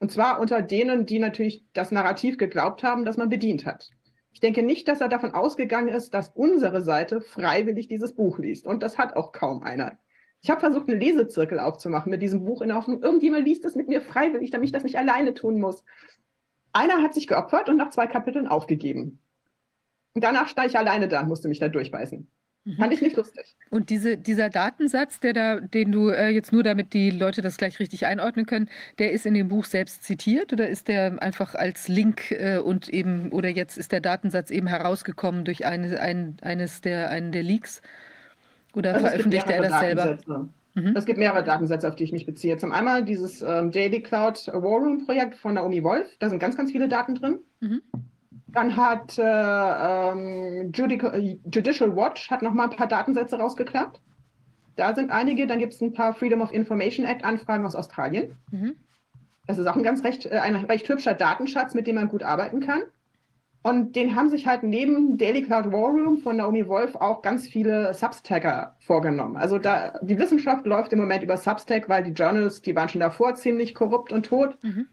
Und 0.00 0.10
zwar 0.10 0.40
unter 0.40 0.62
denen, 0.62 1.06
die 1.06 1.18
natürlich 1.18 1.64
das 1.72 1.92
Narrativ 1.92 2.38
geglaubt 2.38 2.82
haben, 2.82 3.04
das 3.04 3.16
man 3.16 3.28
bedient 3.28 3.66
hat. 3.66 3.90
Ich 4.38 4.40
denke 4.40 4.62
nicht, 4.62 4.86
dass 4.86 5.00
er 5.00 5.08
davon 5.08 5.34
ausgegangen 5.34 5.88
ist, 5.88 6.14
dass 6.14 6.28
unsere 6.28 6.80
Seite 6.80 7.20
freiwillig 7.20 7.88
dieses 7.88 8.14
Buch 8.14 8.38
liest. 8.38 8.66
Und 8.66 8.84
das 8.84 8.96
hat 8.96 9.16
auch 9.16 9.32
kaum 9.32 9.64
einer. 9.64 9.98
Ich 10.42 10.48
habe 10.48 10.60
versucht, 10.60 10.88
einen 10.88 11.00
Lesezirkel 11.00 11.58
aufzumachen 11.58 12.08
mit 12.08 12.22
diesem 12.22 12.44
Buch 12.44 12.62
in 12.62 12.68
der 12.68 12.76
Hoffnung, 12.76 13.02
irgendjemand 13.02 13.44
liest 13.44 13.64
es 13.64 13.74
mit 13.74 13.88
mir 13.88 14.00
freiwillig, 14.00 14.52
damit 14.52 14.66
ich 14.66 14.72
das 14.72 14.84
nicht 14.84 14.96
alleine 14.96 15.34
tun 15.34 15.58
muss. 15.58 15.82
Einer 16.72 17.02
hat 17.02 17.14
sich 17.14 17.26
geopfert 17.26 17.68
und 17.68 17.78
nach 17.78 17.90
zwei 17.90 18.06
Kapiteln 18.06 18.46
aufgegeben. 18.46 19.18
Und 20.14 20.22
danach 20.22 20.46
stand 20.46 20.68
ich 20.68 20.78
alleine 20.78 21.08
da 21.08 21.22
und 21.22 21.28
musste 21.28 21.48
mich 21.48 21.58
da 21.58 21.68
durchbeißen. 21.68 22.30
Mhm. 22.68 22.76
Fand 22.76 22.92
ich 22.92 23.00
nicht 23.00 23.16
lustig. 23.16 23.56
Und 23.70 23.88
diese, 23.88 24.18
dieser 24.18 24.50
Datensatz, 24.50 25.20
der 25.20 25.32
da, 25.32 25.60
den 25.60 25.90
du 25.90 26.10
äh, 26.10 26.28
jetzt 26.28 26.52
nur, 26.52 26.62
damit 26.62 26.92
die 26.92 27.10
Leute 27.10 27.40
das 27.40 27.56
gleich 27.56 27.80
richtig 27.80 28.04
einordnen 28.04 28.44
können, 28.44 28.68
der 28.98 29.12
ist 29.12 29.24
in 29.24 29.32
dem 29.32 29.48
Buch 29.48 29.64
selbst 29.64 30.02
zitiert 30.04 30.52
oder 30.52 30.68
ist 30.68 30.88
der 30.88 31.22
einfach 31.22 31.54
als 31.54 31.88
Link 31.88 32.30
äh, 32.30 32.58
und 32.58 32.90
eben, 32.90 33.32
oder 33.32 33.48
jetzt 33.48 33.78
ist 33.78 33.92
der 33.92 34.00
Datensatz 34.00 34.50
eben 34.50 34.66
herausgekommen 34.66 35.46
durch 35.46 35.64
eine, 35.64 35.98
ein, 35.98 36.36
eines 36.42 36.82
der, 36.82 37.08
einen 37.08 37.32
der 37.32 37.42
Leaks? 37.42 37.80
Oder 38.74 38.94
Also 38.94 39.06
veröffentlicht 39.06 39.48
er 39.48 39.62
das 39.62 39.80
selber? 39.80 40.18
Mhm. 40.74 40.94
Es 40.94 41.06
gibt 41.06 41.18
mehrere 41.18 41.42
Datensätze, 41.42 41.88
auf 41.88 41.96
die 41.96 42.04
ich 42.04 42.12
mich 42.12 42.26
beziehe. 42.26 42.58
Zum 42.58 42.72
einen 42.72 43.06
dieses 43.06 43.40
ähm, 43.40 43.72
Daily 43.72 44.02
Cloud 44.02 44.46
War 44.48 44.78
Room 44.78 45.06
Projekt 45.06 45.36
von 45.36 45.54
Naomi 45.54 45.82
Wolf. 45.82 46.06
Da 46.18 46.28
sind 46.28 46.38
ganz, 46.38 46.54
ganz 46.54 46.70
viele 46.70 46.86
Daten 46.86 47.14
drin. 47.14 47.38
Mhm. 47.60 47.80
Dann 48.58 48.76
hat 48.76 49.16
äh, 49.18 49.22
ähm, 49.22 50.72
Judical, 50.74 51.38
Judicial 51.44 51.94
Watch 51.94 52.28
hat 52.28 52.42
noch 52.42 52.52
mal 52.52 52.64
ein 52.64 52.76
paar 52.76 52.88
Datensätze 52.88 53.38
rausgeklappt. 53.38 54.00
Da 54.74 54.96
sind 54.96 55.12
einige. 55.12 55.46
Dann 55.46 55.60
gibt 55.60 55.74
es 55.74 55.80
ein 55.80 55.92
paar 55.92 56.12
Freedom 56.12 56.40
of 56.40 56.52
Information 56.52 57.06
Act 57.06 57.24
Anfragen 57.24 57.64
aus 57.64 57.76
Australien. 57.76 58.36
Mhm. 58.50 58.74
Das 59.46 59.58
ist 59.58 59.66
auch 59.68 59.76
ein 59.76 59.84
ganz 59.84 60.02
recht, 60.02 60.26
äh, 60.26 60.40
ein 60.40 60.56
recht 60.56 60.88
hübscher 60.88 61.14
Datenschatz, 61.14 61.74
mit 61.74 61.86
dem 61.86 61.94
man 61.94 62.08
gut 62.08 62.24
arbeiten 62.24 62.58
kann. 62.58 62.82
Und 63.62 63.94
den 63.94 64.16
haben 64.16 64.28
sich 64.28 64.48
halt 64.48 64.64
neben 64.64 65.18
Daily 65.18 65.42
Cloud 65.42 65.70
War 65.70 65.90
Room 65.90 66.18
von 66.18 66.38
Naomi 66.38 66.66
Wolf 66.66 66.96
auch 66.96 67.22
ganz 67.22 67.46
viele 67.46 67.94
Substacker 67.94 68.74
vorgenommen. 68.80 69.36
Also 69.36 69.58
da, 69.58 69.92
die 70.02 70.18
Wissenschaft 70.18 70.66
läuft 70.66 70.92
im 70.92 70.98
Moment 70.98 71.22
über 71.22 71.36
Substack, 71.36 71.88
weil 71.88 72.02
die 72.02 72.10
Journals, 72.10 72.60
die 72.60 72.74
waren 72.74 72.88
schon 72.88 73.02
davor 73.02 73.36
ziemlich 73.36 73.72
korrupt 73.76 74.12
und 74.12 74.26
tot. 74.26 74.58
Mhm. 74.62 74.88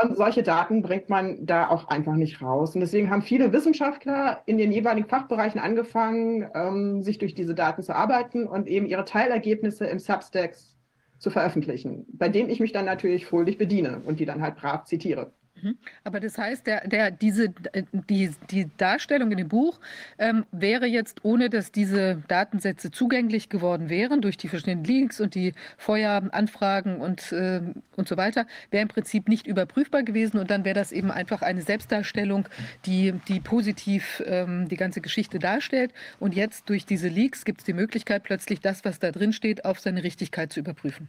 Und 0.00 0.16
solche 0.16 0.42
Daten 0.42 0.82
bringt 0.82 1.08
man 1.08 1.44
da 1.44 1.68
auch 1.68 1.88
einfach 1.88 2.14
nicht 2.14 2.40
raus. 2.40 2.74
Und 2.74 2.80
deswegen 2.80 3.10
haben 3.10 3.22
viele 3.22 3.52
Wissenschaftler 3.52 4.42
in 4.46 4.58
den 4.58 4.70
jeweiligen 4.70 5.08
Fachbereichen 5.08 5.60
angefangen, 5.60 6.48
ähm, 6.54 7.02
sich 7.02 7.18
durch 7.18 7.34
diese 7.34 7.54
Daten 7.54 7.82
zu 7.82 7.94
arbeiten 7.94 8.46
und 8.46 8.68
eben 8.68 8.86
ihre 8.86 9.04
Teilergebnisse 9.04 9.86
im 9.86 9.98
Substacks 9.98 10.76
zu 11.18 11.30
veröffentlichen, 11.30 12.06
bei 12.12 12.28
denen 12.28 12.48
ich 12.48 12.60
mich 12.60 12.72
dann 12.72 12.84
natürlich 12.84 13.26
fröhlich 13.26 13.58
bediene 13.58 14.02
und 14.04 14.20
die 14.20 14.26
dann 14.26 14.40
halt 14.40 14.56
brav 14.56 14.84
zitiere. 14.84 15.32
Mhm. 15.62 15.78
Aber 16.04 16.20
das 16.20 16.38
heißt, 16.38 16.66
der, 16.66 16.86
der, 16.86 17.10
diese, 17.10 17.46
äh, 17.72 17.84
die, 18.08 18.30
die 18.50 18.68
Darstellung 18.76 19.30
in 19.32 19.38
dem 19.38 19.48
Buch 19.48 19.80
ähm, 20.18 20.44
wäre 20.52 20.86
jetzt, 20.86 21.24
ohne 21.24 21.50
dass 21.50 21.72
diese 21.72 22.22
Datensätze 22.28 22.90
zugänglich 22.90 23.48
geworden 23.48 23.88
wären, 23.88 24.20
durch 24.20 24.36
die 24.36 24.48
verschiedenen 24.48 24.84
Leaks 24.84 25.20
und 25.20 25.34
die 25.34 25.54
Feueranfragen 25.76 27.00
und, 27.00 27.32
äh, 27.32 27.60
und 27.96 28.08
so 28.08 28.16
weiter, 28.16 28.46
wäre 28.70 28.82
im 28.82 28.88
Prinzip 28.88 29.28
nicht 29.28 29.46
überprüfbar 29.46 30.02
gewesen 30.02 30.38
und 30.38 30.50
dann 30.50 30.64
wäre 30.64 30.74
das 30.74 30.92
eben 30.92 31.10
einfach 31.10 31.42
eine 31.42 31.62
Selbstdarstellung, 31.62 32.48
die, 32.86 33.12
die 33.28 33.40
positiv 33.40 34.22
ähm, 34.26 34.68
die 34.68 34.76
ganze 34.76 35.00
Geschichte 35.00 35.38
darstellt. 35.38 35.92
Und 36.20 36.34
jetzt 36.34 36.68
durch 36.68 36.86
diese 36.86 37.08
Leaks 37.08 37.44
gibt 37.44 37.60
es 37.60 37.64
die 37.64 37.72
Möglichkeit, 37.72 38.22
plötzlich 38.22 38.60
das, 38.60 38.84
was 38.84 38.98
da 38.98 39.12
drin 39.12 39.32
steht, 39.32 39.64
auf 39.64 39.80
seine 39.80 40.04
Richtigkeit 40.04 40.52
zu 40.52 40.60
überprüfen. 40.60 41.08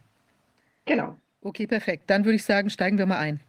Genau. 0.85 1.17
Okay, 1.41 1.67
perfekt. 1.67 2.03
Dann 2.07 2.25
würde 2.25 2.35
ich 2.35 2.43
sagen, 2.43 2.69
steigen 2.69 2.97
wir 2.97 3.05
mal 3.05 3.19
ein. 3.19 3.39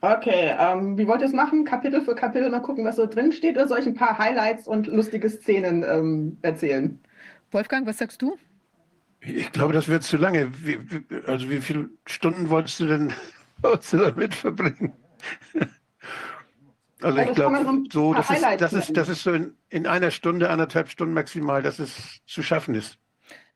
Okay, 0.00 0.54
ähm, 0.58 0.98
wie 0.98 1.06
wollt 1.06 1.20
ihr 1.20 1.26
es 1.26 1.32
machen? 1.32 1.64
Kapitel 1.64 2.02
für 2.02 2.14
Kapitel 2.14 2.50
mal 2.50 2.60
gucken, 2.60 2.84
was 2.84 2.96
so 2.96 3.06
drin 3.06 3.32
steht, 3.32 3.56
oder 3.56 3.66
soll 3.66 3.78
ich 3.78 3.86
ein 3.86 3.94
paar 3.94 4.18
Highlights 4.18 4.68
und 4.68 4.86
lustige 4.86 5.28
Szenen 5.30 5.82
ähm, 5.82 6.38
erzählen? 6.42 7.00
Wolfgang, 7.50 7.86
was 7.86 7.98
sagst 7.98 8.20
du? 8.20 8.36
Ich 9.20 9.50
glaube, 9.52 9.72
das 9.72 9.88
wird 9.88 10.02
zu 10.02 10.16
lange. 10.16 10.52
Wie, 10.62 10.78
wie, 10.90 11.04
also 11.26 11.48
wie 11.50 11.60
viele 11.60 11.88
Stunden 12.06 12.50
wolltest 12.50 12.80
du 12.80 12.86
denn, 12.86 13.12
wolltest 13.62 13.92
du 13.94 13.98
damit 13.98 14.34
verbringen? 14.34 14.92
Also 15.54 15.66
Also 17.02 17.18
ich 17.18 17.26
man 17.26 17.34
glaube, 17.34 17.84
so 17.92 18.14
das 18.14 18.30
ist, 18.30 18.44
das 18.58 18.72
ist, 18.72 18.96
das 18.96 19.08
ist 19.08 19.22
so 19.22 19.32
in, 19.32 19.54
in 19.68 19.86
einer 19.86 20.10
Stunde, 20.10 20.48
anderthalb 20.48 20.88
Stunden 20.88 21.14
maximal, 21.14 21.62
dass 21.62 21.78
es 21.78 22.20
zu 22.26 22.42
schaffen 22.42 22.74
ist. 22.74 22.98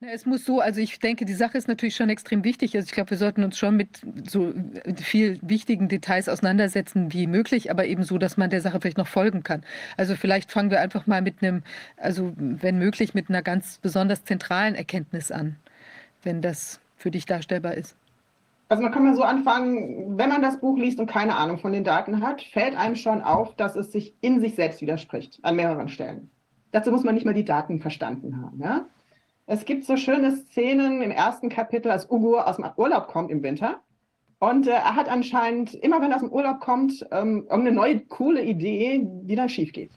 Es 0.02 0.24
muss 0.24 0.46
so, 0.46 0.60
also 0.60 0.80
ich 0.80 0.98
denke, 0.98 1.26
die 1.26 1.34
Sache 1.34 1.58
ist 1.58 1.68
natürlich 1.68 1.94
schon 1.94 2.08
extrem 2.08 2.42
wichtig. 2.42 2.74
Also 2.74 2.86
ich 2.86 2.92
glaube, 2.92 3.10
wir 3.10 3.18
sollten 3.18 3.44
uns 3.44 3.58
schon 3.58 3.76
mit 3.76 4.00
so 4.26 4.54
viel 4.96 5.38
wichtigen 5.42 5.88
Details 5.88 6.30
auseinandersetzen 6.30 7.12
wie 7.12 7.26
möglich, 7.26 7.70
aber 7.70 7.84
eben 7.84 8.02
so, 8.02 8.16
dass 8.16 8.38
man 8.38 8.48
der 8.48 8.62
Sache 8.62 8.80
vielleicht 8.80 8.96
noch 8.96 9.06
folgen 9.06 9.42
kann. 9.42 9.62
Also 9.98 10.16
vielleicht 10.16 10.50
fangen 10.50 10.70
wir 10.70 10.80
einfach 10.80 11.06
mal 11.06 11.20
mit 11.20 11.42
einem, 11.42 11.62
also 11.98 12.32
wenn 12.36 12.78
möglich, 12.78 13.12
mit 13.12 13.28
einer 13.28 13.42
ganz 13.42 13.76
besonders 13.76 14.24
zentralen 14.24 14.74
Erkenntnis 14.74 15.30
an, 15.30 15.56
wenn 16.22 16.40
das 16.40 16.80
für 16.96 17.10
dich 17.10 17.26
darstellbar 17.26 17.74
ist. 17.74 17.94
Also 18.70 18.82
man 18.82 18.92
kann 18.92 19.04
mal 19.04 19.14
so 19.14 19.22
anfangen, 19.22 20.16
wenn 20.16 20.30
man 20.30 20.40
das 20.40 20.60
Buch 20.60 20.78
liest 20.78 20.98
und 20.98 21.10
keine 21.10 21.36
Ahnung 21.36 21.58
von 21.58 21.72
den 21.72 21.84
Daten 21.84 22.22
hat, 22.22 22.40
fällt 22.40 22.74
einem 22.74 22.96
schon 22.96 23.20
auf, 23.20 23.54
dass 23.56 23.76
es 23.76 23.92
sich 23.92 24.14
in 24.22 24.40
sich 24.40 24.54
selbst 24.54 24.80
widerspricht 24.80 25.40
an 25.42 25.56
mehreren 25.56 25.90
Stellen. 25.90 26.30
Dazu 26.72 26.90
muss 26.90 27.04
man 27.04 27.14
nicht 27.14 27.26
mal 27.26 27.34
die 27.34 27.44
Daten 27.44 27.80
verstanden 27.80 28.40
haben. 28.40 28.60
Ja? 28.60 28.86
Es 29.52 29.64
gibt 29.64 29.84
so 29.84 29.96
schöne 29.96 30.36
Szenen 30.36 31.02
im 31.02 31.10
ersten 31.10 31.48
Kapitel, 31.48 31.90
als 31.90 32.08
Ugo 32.08 32.38
aus 32.38 32.54
dem 32.54 32.66
Urlaub 32.76 33.08
kommt 33.08 33.32
im 33.32 33.42
Winter. 33.42 33.80
Und 34.38 34.68
äh, 34.68 34.70
er 34.70 34.94
hat 34.94 35.08
anscheinend, 35.08 35.74
immer 35.74 36.00
wenn 36.00 36.12
er 36.12 36.18
aus 36.18 36.22
dem 36.22 36.30
Urlaub 36.30 36.60
kommt, 36.60 37.04
ähm, 37.10 37.48
irgendeine 37.50 37.72
neue 37.72 37.98
coole 38.06 38.44
Idee, 38.44 39.00
die 39.02 39.34
dann 39.34 39.48
schief 39.48 39.72
geht. 39.72 39.90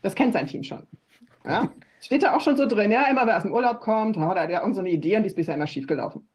Das 0.00 0.14
kennt 0.14 0.32
sein 0.32 0.46
Team 0.46 0.62
schon. 0.62 0.86
Ja? 1.44 1.70
Steht 2.00 2.22
da 2.22 2.34
auch 2.34 2.40
schon 2.40 2.56
so 2.56 2.64
drin, 2.64 2.90
ja, 2.90 3.04
immer 3.10 3.20
wenn 3.22 3.28
er 3.28 3.36
aus 3.36 3.42
dem 3.42 3.52
Urlaub 3.52 3.80
kommt, 3.80 4.16
oh, 4.16 4.20
da 4.20 4.40
hat 4.40 4.48
er 4.48 4.62
irgendeine 4.62 4.74
so 4.74 4.80
eine 4.80 4.90
Idee 4.90 5.18
und 5.18 5.24
die 5.24 5.28
ist 5.28 5.36
bisher 5.36 5.54
immer 5.54 5.66
schief 5.66 5.86
gelaufen. 5.86 6.26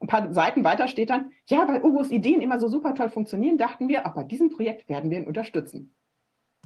Ein 0.00 0.08
paar 0.08 0.32
Seiten 0.32 0.64
weiter 0.64 0.88
steht 0.88 1.10
dann, 1.10 1.30
ja, 1.46 1.68
weil 1.68 1.84
Ugos 1.84 2.10
Ideen 2.10 2.42
immer 2.42 2.58
so 2.58 2.66
super 2.66 2.96
toll 2.96 3.10
funktionieren, 3.10 3.58
dachten 3.58 3.88
wir, 3.88 4.08
auch 4.08 4.14
bei 4.14 4.24
diesem 4.24 4.50
Projekt 4.50 4.88
werden 4.88 5.08
wir 5.08 5.18
ihn 5.18 5.28
unterstützen. 5.28 5.94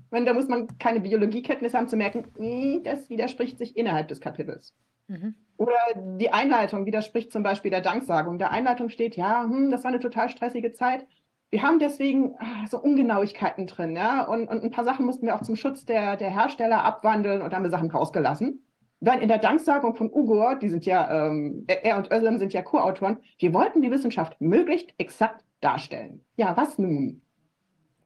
Und 0.09 0.25
da 0.25 0.33
muss 0.33 0.49
man 0.49 0.79
keine 0.79 1.01
Biologiekenntnisse 1.01 1.77
haben, 1.77 1.89
zu 1.89 1.99
merken, 1.99 2.25
"Nee, 2.39 2.81
das 2.83 3.11
widerspricht 3.11 3.59
sich 3.59 3.77
innerhalb 3.77 4.09
des 4.09 4.21
Kapitels. 4.21 4.75
Mhm. 5.09 5.35
Oder 5.57 5.75
die 5.95 6.33
Einleitung 6.33 6.85
widerspricht 6.85 7.33
zum 7.33 7.43
Beispiel 7.43 7.71
der 7.71 7.81
Danksagung. 7.81 8.35
In 8.35 8.39
der 8.39 8.51
Einleitung 8.51 8.91
steht, 8.91 9.17
ja, 9.17 9.45
hm, 9.45 9.71
das 9.71 9.85
war 9.85 9.91
eine 9.91 10.01
total 10.01 10.29
stressige 10.29 10.73
Zeit. 10.73 11.07
Wir 11.51 11.63
haben 11.63 11.79
deswegen 11.79 12.35
ah, 12.39 12.67
so 12.69 12.79
Ungenauigkeiten 12.79 13.67
drin, 13.67 13.97
ja, 13.97 14.25
und, 14.25 14.49
und 14.49 14.65
ein 14.65 14.71
paar 14.71 14.85
Sachen 14.85 15.07
mussten 15.07 15.27
wir 15.27 15.37
auch 15.37 15.43
zum 15.43 15.57
Schutz 15.57 15.85
der, 15.85 16.17
der 16.17 16.31
Hersteller 16.31 16.85
abwandeln 16.85 17.41
und 17.41 17.55
haben 17.55 17.63
wir 17.63 17.71
Sachen 17.71 17.91
rausgelassen. 17.91 18.65
Dann 19.01 19.21
in 19.21 19.29
der 19.29 19.39
Danksagung 19.39 19.95
von 19.95 20.11
Ugor, 20.13 20.57
die 20.57 20.69
sind 20.69 20.85
ja, 20.87 21.29
ähm, 21.29 21.65
er 21.69 21.99
und 21.99 22.11
Özlem 22.11 22.39
sind 22.39 22.53
ja 22.53 22.63
Co-Autoren, 22.63 23.19
wir 23.39 23.55
wollten 23.55 23.81
die 23.81 23.91
Wissenschaft 23.91 24.41
möglichst 24.41 24.93
exakt 24.99 25.45
darstellen. 25.61 26.25
Ja, 26.37 26.57
was 26.57 26.79
nun? 26.79 27.23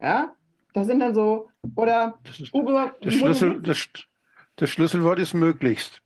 Ja, 0.01 0.35
da 0.75 0.85
sind 0.85 1.01
dann 1.01 1.15
so, 1.15 1.49
oder 1.77 2.19
Das, 2.25 2.41
ist, 2.41 2.55
Ugor. 2.55 2.95
das, 3.01 3.15
Schlüssel, 3.15 3.63
das, 3.63 3.89
das 4.57 4.71
Schlüsselwort 4.71 5.19
ist 5.19 5.33
möglichst. 5.35 6.03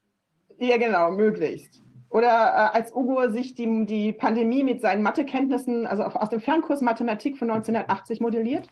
Ja, 0.64 0.78
genau, 0.78 1.10
möglichst. 1.10 1.82
Oder 2.08 2.28
äh, 2.28 2.76
als 2.76 2.94
Ugo 2.94 3.28
sich 3.30 3.54
die, 3.54 3.86
die 3.86 4.12
Pandemie 4.12 4.64
mit 4.64 4.80
seinen 4.80 5.02
Mathekenntnissen, 5.02 5.86
also 5.86 6.04
aus 6.04 6.30
dem 6.30 6.40
Fernkurs 6.40 6.80
Mathematik 6.80 7.36
von 7.36 7.50
1980 7.50 8.20
modelliert 8.20 8.68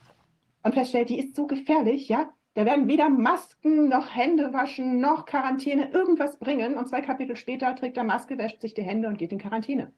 und 0.63 0.75
feststellt, 0.75 1.11
die 1.11 1.19
ist 1.19 1.37
so 1.37 1.47
gefährlich, 1.47 2.09
ja, 2.09 2.31
da 2.55 2.65
werden 2.65 2.89
weder 2.89 3.09
Masken 3.09 3.89
noch 3.89 4.15
Hände 4.15 4.53
waschen 4.53 5.01
noch 5.01 5.27
Quarantäne 5.27 5.91
irgendwas 5.91 6.39
bringen. 6.39 6.77
Und 6.77 6.89
zwei 6.89 7.01
Kapitel 7.01 7.37
später 7.37 7.75
trägt 7.75 7.97
er 7.97 8.05
Maske, 8.05 8.39
wäscht 8.39 8.61
sich 8.61 8.75
die 8.75 8.83
Hände 8.83 9.09
und 9.09 9.19
geht 9.19 9.33
in 9.33 9.39
Quarantäne. 9.39 9.93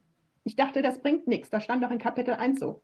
Ich 0.44 0.56
dachte, 0.56 0.82
das 0.82 1.00
bringt 1.00 1.26
nichts. 1.26 1.50
Das 1.50 1.64
stand 1.64 1.82
doch 1.82 1.90
in 1.90 1.98
Kapitel 1.98 2.34
1 2.34 2.60
so. 2.60 2.82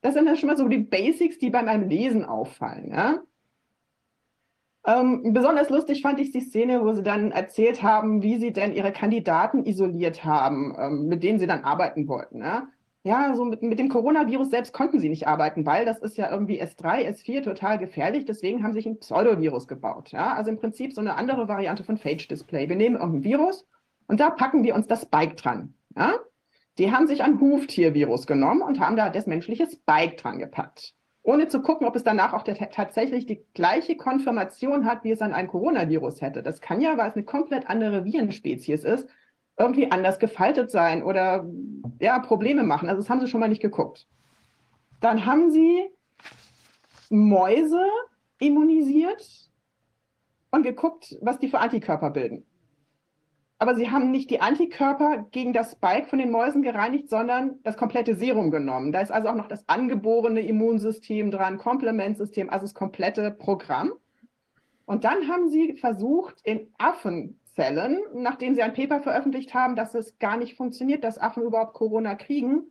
Das 0.00 0.14
sind 0.14 0.26
dann 0.26 0.36
schon 0.36 0.48
mal 0.48 0.56
so 0.56 0.68
die 0.68 0.78
Basics, 0.78 1.38
die 1.38 1.50
bei 1.50 1.62
meinem 1.62 1.88
Lesen 1.88 2.24
auffallen. 2.24 2.90
Ja? 2.90 3.22
Ähm, 4.86 5.32
besonders 5.32 5.70
lustig 5.70 6.02
fand 6.02 6.20
ich 6.20 6.30
die 6.30 6.42
Szene, 6.42 6.84
wo 6.84 6.92
sie 6.92 7.02
dann 7.02 7.30
erzählt 7.32 7.82
haben, 7.82 8.22
wie 8.22 8.38
sie 8.38 8.52
denn 8.52 8.74
ihre 8.74 8.92
Kandidaten 8.92 9.64
isoliert 9.64 10.24
haben, 10.24 10.74
ähm, 10.78 11.06
mit 11.08 11.22
denen 11.22 11.38
sie 11.38 11.46
dann 11.46 11.64
arbeiten 11.64 12.06
wollten. 12.06 12.42
Ja, 12.42 12.68
ja 13.02 13.34
so 13.34 13.46
mit, 13.46 13.62
mit 13.62 13.78
dem 13.78 13.88
Coronavirus 13.88 14.50
selbst 14.50 14.74
konnten 14.74 15.00
sie 15.00 15.08
nicht 15.08 15.26
arbeiten, 15.26 15.64
weil 15.64 15.86
das 15.86 16.00
ist 16.00 16.18
ja 16.18 16.30
irgendwie 16.30 16.62
S3, 16.62 17.08
S4 17.08 17.42
total 17.42 17.78
gefährlich. 17.78 18.26
Deswegen 18.26 18.62
haben 18.62 18.72
sie 18.72 18.80
sich 18.80 18.86
ein 18.86 18.98
Pseudovirus 18.98 19.68
gebaut. 19.68 20.12
Ja, 20.12 20.34
also 20.34 20.50
im 20.50 20.58
Prinzip 20.58 20.92
so 20.92 21.00
eine 21.00 21.14
andere 21.14 21.48
Variante 21.48 21.82
von 21.82 21.96
Phage 21.96 22.28
Display. 22.28 22.68
Wir 22.68 22.76
nehmen 22.76 22.96
irgendein 22.96 23.24
Virus 23.24 23.66
und 24.06 24.20
da 24.20 24.28
packen 24.28 24.64
wir 24.64 24.74
uns 24.74 24.86
das 24.86 25.02
Spike 25.02 25.36
dran. 25.36 25.72
Ja, 25.96 26.12
die 26.76 26.92
haben 26.92 27.06
sich 27.06 27.22
ein 27.22 27.40
Huftier-Virus 27.40 28.26
genommen 28.26 28.60
und 28.60 28.80
haben 28.80 28.96
da 28.96 29.08
das 29.08 29.26
menschliche 29.26 29.66
Spike 29.66 30.16
dran 30.16 30.38
gepackt 30.38 30.94
ohne 31.24 31.48
zu 31.48 31.62
gucken, 31.62 31.86
ob 31.86 31.96
es 31.96 32.04
danach 32.04 32.34
auch 32.34 32.42
der, 32.42 32.56
tatsächlich 32.70 33.24
die 33.24 33.42
gleiche 33.54 33.96
Konfirmation 33.96 34.84
hat, 34.84 35.04
wie 35.04 35.10
es 35.10 35.22
an 35.22 35.32
ein 35.32 35.48
Coronavirus 35.48 36.20
hätte. 36.20 36.42
Das 36.42 36.60
kann 36.60 36.82
ja, 36.82 36.96
weil 36.98 37.08
es 37.08 37.16
eine 37.16 37.24
komplett 37.24 37.68
andere 37.68 38.04
Virenspezies 38.04 38.84
ist, 38.84 39.08
irgendwie 39.58 39.90
anders 39.90 40.18
gefaltet 40.18 40.70
sein 40.70 41.02
oder 41.02 41.46
ja, 41.98 42.18
Probleme 42.18 42.62
machen. 42.62 42.88
Also 42.88 43.00
das 43.00 43.08
haben 43.08 43.20
sie 43.20 43.28
schon 43.28 43.40
mal 43.40 43.48
nicht 43.48 43.62
geguckt. 43.62 44.06
Dann 45.00 45.24
haben 45.24 45.50
sie 45.50 45.88
Mäuse 47.08 47.86
immunisiert 48.38 49.50
und 50.50 50.62
geguckt, 50.62 51.16
was 51.22 51.38
die 51.38 51.48
für 51.48 51.58
Antikörper 51.58 52.10
bilden. 52.10 52.44
Aber 53.64 53.76
sie 53.76 53.90
haben 53.90 54.10
nicht 54.10 54.28
die 54.28 54.42
Antikörper 54.42 55.24
gegen 55.30 55.54
das 55.54 55.72
Spike 55.72 56.08
von 56.08 56.18
den 56.18 56.30
Mäusen 56.30 56.60
gereinigt, 56.60 57.08
sondern 57.08 57.62
das 57.62 57.78
komplette 57.78 58.14
Serum 58.14 58.50
genommen. 58.50 58.92
Da 58.92 59.00
ist 59.00 59.10
also 59.10 59.28
auch 59.28 59.34
noch 59.34 59.48
das 59.48 59.66
angeborene 59.70 60.42
Immunsystem 60.42 61.30
dran, 61.30 61.56
Komplementsystem, 61.56 62.50
also 62.50 62.66
das 62.66 62.74
komplette 62.74 63.30
Programm. 63.30 63.94
Und 64.84 65.04
dann 65.04 65.28
haben 65.28 65.48
sie 65.48 65.78
versucht, 65.78 66.42
in 66.44 66.74
Affenzellen, 66.76 68.02
nachdem 68.12 68.54
sie 68.54 68.60
ein 68.60 68.74
Paper 68.74 69.00
veröffentlicht 69.00 69.54
haben, 69.54 69.76
dass 69.76 69.94
es 69.94 70.18
gar 70.18 70.36
nicht 70.36 70.58
funktioniert, 70.58 71.02
dass 71.02 71.16
Affen 71.16 71.42
überhaupt 71.42 71.72
Corona 71.72 72.16
kriegen, 72.16 72.64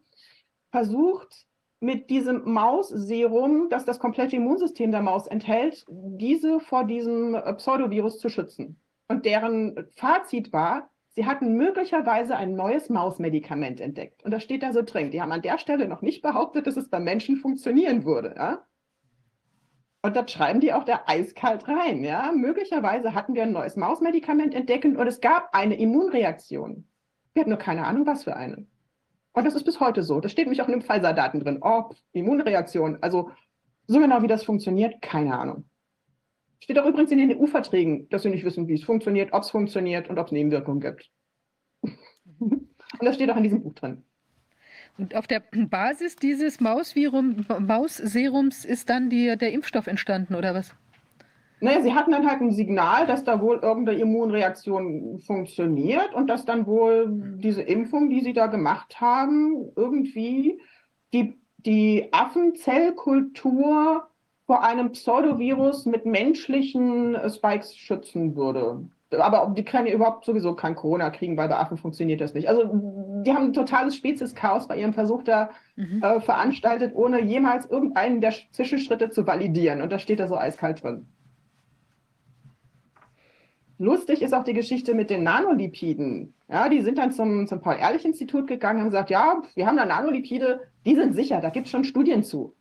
versucht, 0.70 1.48
mit 1.80 2.12
diesem 2.12 2.54
Mausserum, 2.54 3.68
das 3.72 3.84
das 3.84 3.98
komplette 3.98 4.36
Immunsystem 4.36 4.92
der 4.92 5.02
Maus 5.02 5.26
enthält, 5.26 5.86
diese 5.90 6.60
vor 6.60 6.84
diesem 6.84 7.34
äh, 7.34 7.52
Pseudovirus 7.56 8.20
zu 8.20 8.30
schützen. 8.30 8.80
Und 9.14 9.28
deren 9.28 9.76
Fazit 9.96 10.52
war, 10.54 10.90
sie 11.10 11.28
hatten 11.28 11.56
möglicherweise 11.56 12.36
ein 12.36 12.56
neues 12.56 12.90
Mausmedikament 12.90 13.80
entdeckt. 13.80 14.24
Und 14.24 14.32
das 14.32 14.42
steht 14.42 14.64
da 14.64 14.74
so 14.74 14.82
drin. 14.82 15.12
Die 15.12 15.22
haben 15.22 15.32
an 15.32 15.44
der 15.44 15.60
Stelle 15.60 15.88
noch 15.88 16.02
nicht 16.02 16.24
behauptet, 16.24 16.66
dass 16.66 16.78
es 16.78 16.90
bei 16.90 17.00
Menschen 17.00 17.38
funktionieren 17.38 18.06
würde. 18.06 18.34
Ja? 18.36 18.66
Und 20.02 20.16
das 20.16 20.32
schreiben 20.32 20.62
die 20.62 20.74
auch 20.74 20.84
da 20.84 21.04
eiskalt 21.06 21.68
rein. 21.68 22.04
Ja? 22.04 22.32
Möglicherweise 22.32 23.14
hatten 23.14 23.36
wir 23.36 23.44
ein 23.44 23.52
neues 23.52 23.76
Mausmedikament 23.76 24.56
entdeckt 24.56 24.84
und 24.86 25.08
es 25.08 25.22
gab 25.22 25.54
eine 25.54 25.76
Immunreaktion. 25.76 26.88
Wir 27.36 27.42
hatten 27.42 27.52
nur 27.52 27.60
keine 27.60 27.86
Ahnung, 27.86 28.08
was 28.08 28.24
für 28.24 28.36
eine. 28.36 28.66
Und 29.34 29.46
das 29.46 29.54
ist 29.54 29.64
bis 29.64 29.80
heute 29.80 30.02
so. 30.02 30.22
Das 30.22 30.32
steht 30.32 30.48
nämlich 30.48 30.64
auch 30.64 30.68
in 30.68 30.80
den 30.80 30.82
Pfizer-Daten 30.82 31.40
drin. 31.40 31.60
Oh, 31.62 31.92
Immunreaktion. 32.14 32.98
Also 33.02 33.30
so 33.86 34.00
genau, 34.00 34.24
wie 34.24 34.28
das 34.28 34.44
funktioniert, 34.44 35.04
keine 35.04 35.38
Ahnung. 35.38 35.70
Steht 36.64 36.80
auch 36.80 36.86
übrigens 36.86 37.12
in 37.12 37.18
den 37.18 37.38
EU-Verträgen, 37.38 38.08
dass 38.08 38.24
wir 38.24 38.32
nicht 38.32 38.46
wissen, 38.46 38.70
wie 38.70 38.76
es 38.76 38.86
funktioniert, 38.86 39.34
ob 39.34 39.44
es 39.44 39.50
funktioniert 39.50 40.10
und 40.10 40.18
ob 40.18 40.28
es 40.28 40.32
Nebenwirkungen 40.32 40.80
gibt. 40.80 41.12
und 42.40 42.70
das 43.02 43.16
steht 43.16 43.30
auch 43.30 43.36
in 43.36 43.44
diesem 43.44 43.62
Buch 43.62 43.74
drin. 43.74 44.06
Und 44.98 45.14
auf 45.14 45.28
der 45.28 45.44
Basis 45.52 46.16
dieses 46.16 46.62
Mausserums 46.62 48.64
ist 48.64 48.90
dann 48.90 49.10
die, 49.10 49.38
der 49.38 49.52
Impfstoff 49.52 49.88
entstanden, 49.88 50.36
oder 50.36 50.54
was? 50.54 50.74
Naja, 51.60 51.82
sie 51.82 51.94
hatten 51.94 52.12
dann 52.12 52.30
halt 52.30 52.40
ein 52.40 52.54
Signal, 52.54 53.08
dass 53.08 53.26
da 53.26 53.42
wohl 53.42 53.60
irgendeine 53.62 54.00
Immunreaktion 54.00 55.20
funktioniert 55.20 56.14
und 56.14 56.28
dass 56.28 56.46
dann 56.46 56.66
wohl 56.66 57.10
diese 57.40 57.64
Impfung, 57.64 58.10
die 58.10 58.22
sie 58.22 58.32
da 58.32 58.48
gemacht 58.48 59.02
haben, 59.02 59.70
irgendwie 59.76 60.62
die, 61.14 61.38
die 61.58 62.08
Affenzellkultur 62.14 64.08
vor 64.46 64.64
einem 64.64 64.92
Pseudovirus 64.92 65.86
mit 65.86 66.06
menschlichen 66.06 67.18
Spikes 67.30 67.76
schützen 67.76 68.36
würde. 68.36 68.86
Aber 69.12 69.54
die 69.56 69.64
können 69.64 69.88
ja 69.88 69.94
überhaupt 69.94 70.26
sowieso 70.26 70.56
kein 70.56 70.76
Corona 70.76 71.10
kriegen, 71.10 71.38
weil 71.38 71.48
bei 71.48 71.58
Affen 71.58 71.78
funktioniert 71.78 72.20
das 72.20 72.34
nicht. 72.34 72.50
Also 72.50 72.64
die 73.26 73.32
haben 73.32 73.46
ein 73.46 73.54
totales 73.54 73.96
Spezies-Chaos 73.96 74.68
bei 74.68 74.78
ihrem 74.78 74.94
Versuch 74.94 75.24
da 75.24 75.52
mhm. 75.76 76.02
äh, 76.02 76.20
veranstaltet, 76.20 76.94
ohne 76.96 77.22
jemals 77.22 77.66
irgendeinen 77.68 78.22
der 78.22 78.34
Zwischenschritte 78.52 79.12
zu 79.12 79.28
validieren. 79.28 79.82
Und 79.82 79.92
da 79.92 80.00
steht 80.00 80.20
da 80.20 80.28
so 80.28 80.36
eiskalt 80.36 80.84
drin. 80.84 81.08
Lustig 83.78 84.22
ist 84.22 84.34
auch 84.34 84.44
die 84.44 84.54
Geschichte 84.54 84.94
mit 84.94 85.10
den 85.10 85.24
Nanolipiden. 85.24 86.34
Ja, 86.48 86.70
die 86.70 86.82
sind 86.82 86.98
dann 86.98 87.12
zum, 87.12 87.48
zum 87.48 87.60
Paul-Ehrlich-Institut 87.60 88.48
gegangen 88.48 88.78
und 88.78 88.84
haben 88.84 88.92
gesagt, 88.92 89.10
ja, 89.10 89.42
wir 89.56 89.66
haben 89.66 89.78
da 89.78 89.86
Nanolipide, 89.86 90.62
die 90.86 90.96
sind 90.96 91.14
sicher, 91.14 91.42
da 91.42 91.50
gibt 91.50 91.66
es 91.66 91.72
schon 91.72 91.84
Studien 91.84 92.24
zu. 92.24 92.56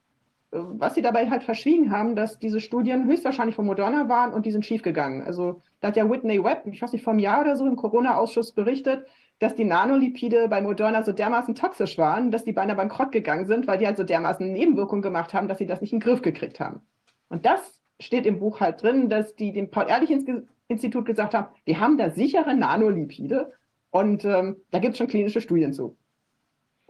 Was 0.54 0.94
sie 0.94 1.02
dabei 1.02 1.30
halt 1.30 1.42
verschwiegen 1.42 1.90
haben, 1.90 2.14
dass 2.14 2.38
diese 2.38 2.60
Studien 2.60 3.06
höchstwahrscheinlich 3.06 3.56
von 3.56 3.64
Moderna 3.64 4.08
waren 4.10 4.34
und 4.34 4.44
die 4.44 4.52
sind 4.52 4.66
schiefgegangen. 4.66 5.22
Also 5.22 5.62
da 5.80 5.88
hat 5.88 5.96
ja 5.96 6.08
Whitney 6.10 6.44
Webb, 6.44 6.66
ich 6.66 6.82
weiß 6.82 6.92
nicht, 6.92 7.02
vor 7.02 7.14
einem 7.14 7.20
Jahr 7.20 7.40
oder 7.40 7.56
so 7.56 7.66
im 7.66 7.76
Corona-Ausschuss 7.76 8.52
berichtet, 8.52 9.06
dass 9.38 9.56
die 9.56 9.64
Nanolipide 9.64 10.48
bei 10.48 10.60
Moderna 10.60 11.02
so 11.02 11.12
dermaßen 11.12 11.54
toxisch 11.54 11.96
waren, 11.96 12.30
dass 12.30 12.44
die 12.44 12.52
beinahe 12.52 12.76
bankrott 12.76 13.12
gegangen 13.12 13.46
sind, 13.46 13.66
weil 13.66 13.78
die 13.78 13.86
halt 13.86 13.96
so 13.96 14.04
dermaßen 14.04 14.52
Nebenwirkungen 14.52 15.02
gemacht 15.02 15.32
haben, 15.32 15.48
dass 15.48 15.58
sie 15.58 15.66
das 15.66 15.80
nicht 15.80 15.94
in 15.94 16.00
den 16.00 16.04
Griff 16.04 16.20
gekriegt 16.20 16.60
haben. 16.60 16.82
Und 17.28 17.46
das 17.46 17.80
steht 17.98 18.26
im 18.26 18.38
Buch 18.38 18.60
halt 18.60 18.82
drin, 18.82 19.08
dass 19.08 19.34
die 19.34 19.52
dem 19.52 19.70
Paul-Ehrlich-Institut 19.70 20.46
Institut 20.68 21.04
gesagt 21.04 21.34
haben, 21.34 21.48
wir 21.64 21.80
haben 21.80 21.98
da 21.98 22.10
sichere 22.10 22.54
Nanolipide 22.54 23.52
und 23.90 24.24
ähm, 24.24 24.56
da 24.70 24.78
gibt 24.78 24.92
es 24.92 24.98
schon 24.98 25.06
klinische 25.06 25.40
Studien 25.40 25.72
zu. 25.72 25.96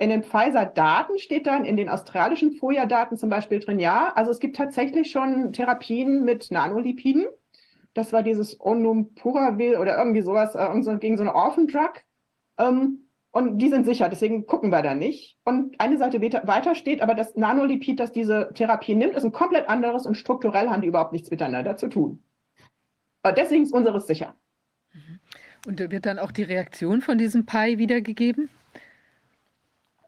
In 0.03 0.11
den 0.11 0.25
Pfizer-Daten 0.25 1.21
steht 1.21 1.47
dann, 1.47 1.65
in 1.65 1.77
den 1.77 1.89
australischen 1.89 2.51
FOIA-Daten 2.51 3.17
zum 3.17 3.31
Beispiel 3.31 3.61
drin, 3.61 3.79
ja, 3.79 4.13
also 4.17 4.33
es 4.33 4.41
gibt 4.41 4.57
tatsächlich 4.57 5.13
schon 5.13 5.53
Therapien 5.53 6.25
mit 6.25 6.51
Nanolipiden. 6.51 7.27
Das 7.95 8.13
war 8.13 8.25
dieses 8.25 8.61
Onumpuravil 8.61 9.77
oder 9.77 9.97
irgendwie 9.97 10.23
sowas, 10.23 10.57
äh, 10.57 10.99
gegen 10.99 11.17
so 11.17 11.23
eine 11.23 11.37
Orphan-Drug. 11.37 12.03
Ähm, 12.59 13.07
und 13.31 13.59
die 13.59 13.69
sind 13.69 13.85
sicher, 13.85 14.09
deswegen 14.09 14.45
gucken 14.45 14.71
wir 14.71 14.83
da 14.83 14.97
nicht. 14.97 15.39
Und 15.45 15.81
eine 15.81 15.97
Seite 15.99 16.21
weiter 16.21 16.75
steht, 16.75 17.01
aber 17.01 17.15
das 17.15 17.37
Nanolipid, 17.37 18.01
das 18.01 18.11
diese 18.11 18.51
Therapie 18.55 18.97
nimmt, 18.97 19.15
ist 19.15 19.23
ein 19.25 19.31
komplett 19.31 19.69
anderes 19.69 20.05
und 20.05 20.17
strukturell 20.17 20.69
haben 20.69 20.83
die 20.83 20.89
überhaupt 20.89 21.13
nichts 21.13 21.31
miteinander 21.31 21.77
zu 21.77 21.87
tun. 21.87 22.25
Aber 23.23 23.35
deswegen 23.35 23.63
ist 23.63 23.73
unseres 23.73 24.09
sicher. 24.09 24.35
Mhm. 24.93 25.21
Und 25.65 25.79
wird 25.79 26.07
dann 26.07 26.19
auch 26.19 26.33
die 26.33 26.43
Reaktion 26.43 27.03
von 27.03 27.19
diesem 27.19 27.47
Pi 27.47 27.79
wiedergegeben? 27.79 28.51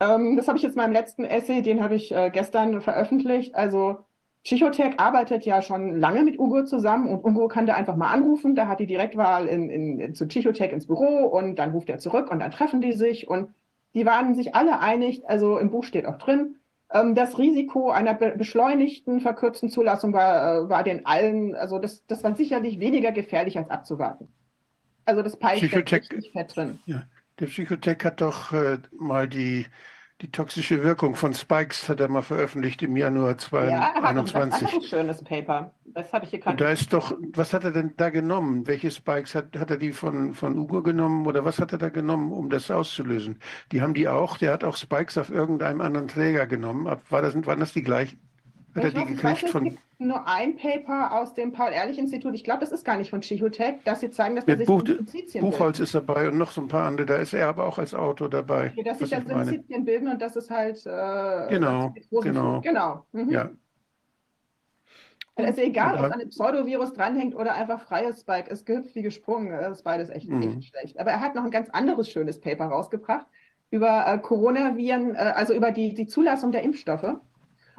Ähm, 0.01 0.37
das 0.37 0.49
habe 0.49 0.59
ich 0.59 0.65
jetzt 0.65 0.75
in 0.75 0.83
meinem 0.83 0.93
letzten 0.93 1.25
Essay, 1.25 1.63
den 1.63 1.83
habe 1.83 1.95
ich 1.95 2.13
äh, 2.13 2.31
gestern 2.31 2.81
veröffentlicht. 2.81 3.55
Also 3.55 3.99
Psychotech 4.45 5.01
arbeitet 5.01 5.47
ja 5.47 5.63
schon 5.63 5.99
lange 5.99 6.23
mit 6.23 6.39
Ugo 6.39 6.65
zusammen 6.65 7.09
und 7.09 7.25
Ugo 7.25 7.49
kann 7.49 7.67
da 7.67 7.75
einfach 7.75 7.97
mal 7.97 8.11
anrufen. 8.11 8.55
Da 8.55 8.69
hat 8.69 8.81
die 8.81 8.87
Direktwahl 8.87 9.47
in, 9.47 9.71
in, 9.71 10.15
zu 10.15 10.27
Psychotech 10.27 10.73
ins 10.73 10.87
Büro 10.87 11.27
und 11.27 11.57
dann 11.57 11.71
ruft 11.71 11.89
er 11.89 11.99
zurück 11.99 12.31
und 12.31 12.41
dann 12.41 12.51
treffen 12.51 12.81
die 12.81 12.93
sich 12.93 13.29
und 13.29 13.55
die 13.95 14.05
waren 14.05 14.35
sich 14.35 14.55
alle 14.55 14.81
einig, 14.81 15.23
also 15.29 15.59
im 15.59 15.71
Buch 15.71 15.85
steht 15.85 16.05
auch 16.07 16.19
drin, 16.19 16.57
ähm, 16.93 17.15
das 17.15 17.39
Risiko 17.39 17.91
einer 17.91 18.15
beschleunigten, 18.15 19.21
verkürzten 19.21 19.71
Zulassung 19.71 20.13
war, 20.13 20.65
äh, 20.65 20.69
war 20.69 20.83
den 20.83 21.07
allen, 21.07 21.55
also 21.55 21.79
das, 21.79 22.05
das 22.07 22.23
war 22.23 22.35
sicherlich 22.35 22.81
weniger 22.81 23.13
gefährlich 23.13 23.57
als 23.57 23.71
abzuwarten. 23.71 24.29
Also 25.07 25.23
das 25.23 25.37
Pi 25.37 25.57
steckt 25.57 25.93
richtig 25.93 26.33
fett 26.33 26.55
drin. 26.55 26.79
Ja, 26.87 27.03
der 27.39 27.47
Psychotech 27.47 27.99
hat 28.05 28.21
doch 28.21 28.53
äh, 28.53 28.79
mal 28.99 29.29
die, 29.29 29.67
die 30.21 30.31
toxische 30.31 30.83
Wirkung 30.83 31.17
von 31.17 31.35
Spikes 31.35 31.89
hat 31.89 32.01
er 32.01 32.09
mal 32.09 32.23
veröffentlicht 32.23 32.83
im 32.83 32.97
Januar 32.97 33.37
2021. 33.37 34.61
Ja, 34.61 34.69
er 34.69 34.73
hat 34.73 34.75
ein 34.75 34.83
schönes 34.83 35.25
Paper. 35.25 35.75
Das 35.87 36.13
habe 36.13 36.25
ich 36.25 36.31
hier 36.31 36.39
gerade. 36.39 36.57
Da 36.57 36.71
ist 36.71 36.93
doch, 36.93 37.17
was 37.33 37.53
hat 37.53 37.65
er 37.65 37.73
denn 37.73 37.95
da 37.97 38.11
genommen? 38.11 38.67
Welche 38.67 38.91
Spikes 38.91 39.35
hat, 39.35 39.57
hat 39.59 39.71
er 39.71 39.77
die 39.77 39.93
von, 39.93 40.35
von 40.35 40.57
Ugo 40.59 40.83
genommen 40.83 41.27
oder 41.27 41.45
was 41.45 41.59
hat 41.59 41.73
er 41.73 41.79
da 41.79 41.89
genommen, 41.89 42.33
um 42.33 42.51
das 42.51 42.71
auszulösen? 42.71 43.41
Die 43.73 43.83
haben 43.83 43.95
die 43.95 44.09
auch, 44.09 44.39
der 44.39 44.53
hat 44.53 44.65
auch 44.65 44.77
Spikes 44.77 45.19
auf 45.19 45.31
irgendeinem 45.31 45.81
anderen 45.81 46.09
Träger 46.09 46.47
genommen. 46.47 46.87
War 46.87 47.23
das, 47.23 47.35
waren 47.47 47.61
das 47.61 47.73
die 47.73 47.83
gleichen? 47.83 48.21
Hat 48.75 48.85
ich 48.85 48.95
die 48.95 49.05
gekriegt 49.05 49.49
von 49.51 49.79
nur 49.99 50.27
ein 50.27 50.57
Paper 50.57 51.13
aus 51.13 51.35
dem 51.35 51.53
Paul-Ehrlich-Institut, 51.53 52.35
ich 52.35 52.45
glaube, 52.45 52.61
das 52.61 52.73
ist 52.73 52.85
gar 52.85 52.97
nicht 52.97 53.11
von 53.11 53.21
Chihotech, 53.21 53.77
dass 53.85 54.01
sie 54.01 54.11
zeigen, 54.11 54.37
dass 54.37 54.45
da 54.45 54.57
sich 54.57 54.67
Buch, 54.67 54.83
Buchholz 55.41 55.79
ist 55.79 55.95
dabei 55.95 56.29
und 56.29 56.37
noch 56.37 56.51
so 56.51 56.61
ein 56.61 56.69
paar 56.69 56.87
andere, 56.87 57.07
da 57.07 57.17
ist 57.17 57.33
er 57.33 57.49
aber 57.49 57.67
auch 57.67 57.79
als 57.79 57.95
Autor 57.95 58.29
dabei. 58.29 58.73
Okay, 58.73 58.83
dass 58.83 58.99
sich 58.99 59.11
da 59.11 59.21
Synthesien 59.21 59.85
bilden 59.85 60.09
und 60.09 60.21
das 60.21 60.35
ist 60.37 60.51
halt... 60.51 60.85
Äh, 60.85 61.49
genau, 61.49 61.95
genau. 62.23 62.61
Genau. 62.61 63.07
Mhm. 63.13 63.31
Ja. 63.31 63.51
Es 65.37 65.51
ist 65.51 65.59
egal, 65.59 65.97
ob 65.97 66.05
an 66.05 66.13
einem 66.13 66.29
Pseudovirus 66.29 66.93
dranhängt 66.93 67.35
oder 67.35 67.55
einfach 67.55 67.81
freies 67.81 68.21
Spike. 68.21 68.49
Es 68.51 68.65
gehüpft 68.65 68.95
wie 68.95 69.03
gesprungen. 69.03 69.51
Das 69.51 69.79
ist 69.79 69.83
beides 69.83 70.09
echt, 70.09 70.29
mhm. 70.29 70.43
echt 70.43 70.69
schlecht. 70.69 71.01
Aber 71.01 71.11
er 71.11 71.21
hat 71.21 71.35
noch 71.35 71.45
ein 71.45 71.51
ganz 71.51 71.71
anderes 71.71 72.09
schönes 72.09 72.41
Paper 72.41 72.67
rausgebracht 72.67 73.27
über 73.71 74.07
äh, 74.07 74.19
Coronaviren, 74.19 75.17
äh, 75.17 75.33
also 75.35 75.53
über 75.53 75.73
die, 75.73 75.95
die 75.95 76.07
Zulassung 76.07 76.53
der 76.53 76.63
Impfstoffe. 76.63 77.17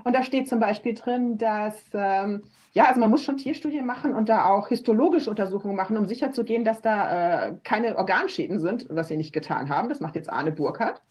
Und 0.05 0.15
da 0.15 0.23
steht 0.23 0.47
zum 0.47 0.59
Beispiel 0.59 0.93
drin, 0.93 1.37
dass 1.37 1.75
ähm, 1.93 2.43
ja, 2.73 2.85
also 2.85 2.99
man 2.99 3.09
muss 3.09 3.23
schon 3.23 3.37
Tierstudien 3.37 3.85
machen 3.85 4.13
und 4.13 4.29
da 4.29 4.45
auch 4.49 4.67
histologische 4.67 5.29
Untersuchungen 5.29 5.75
machen, 5.75 5.97
um 5.97 6.05
sicherzugehen, 6.05 6.63
dass 6.63 6.81
da 6.81 7.47
äh, 7.47 7.53
keine 7.63 7.97
Organschäden 7.97 8.59
sind, 8.59 8.85
was 8.89 9.07
sie 9.07 9.17
nicht 9.17 9.33
getan 9.33 9.69
haben. 9.69 9.89
Das 9.89 10.01
macht 10.01 10.15
jetzt 10.15 10.29
Arne 10.29 10.51
Burkhardt. 10.51 11.01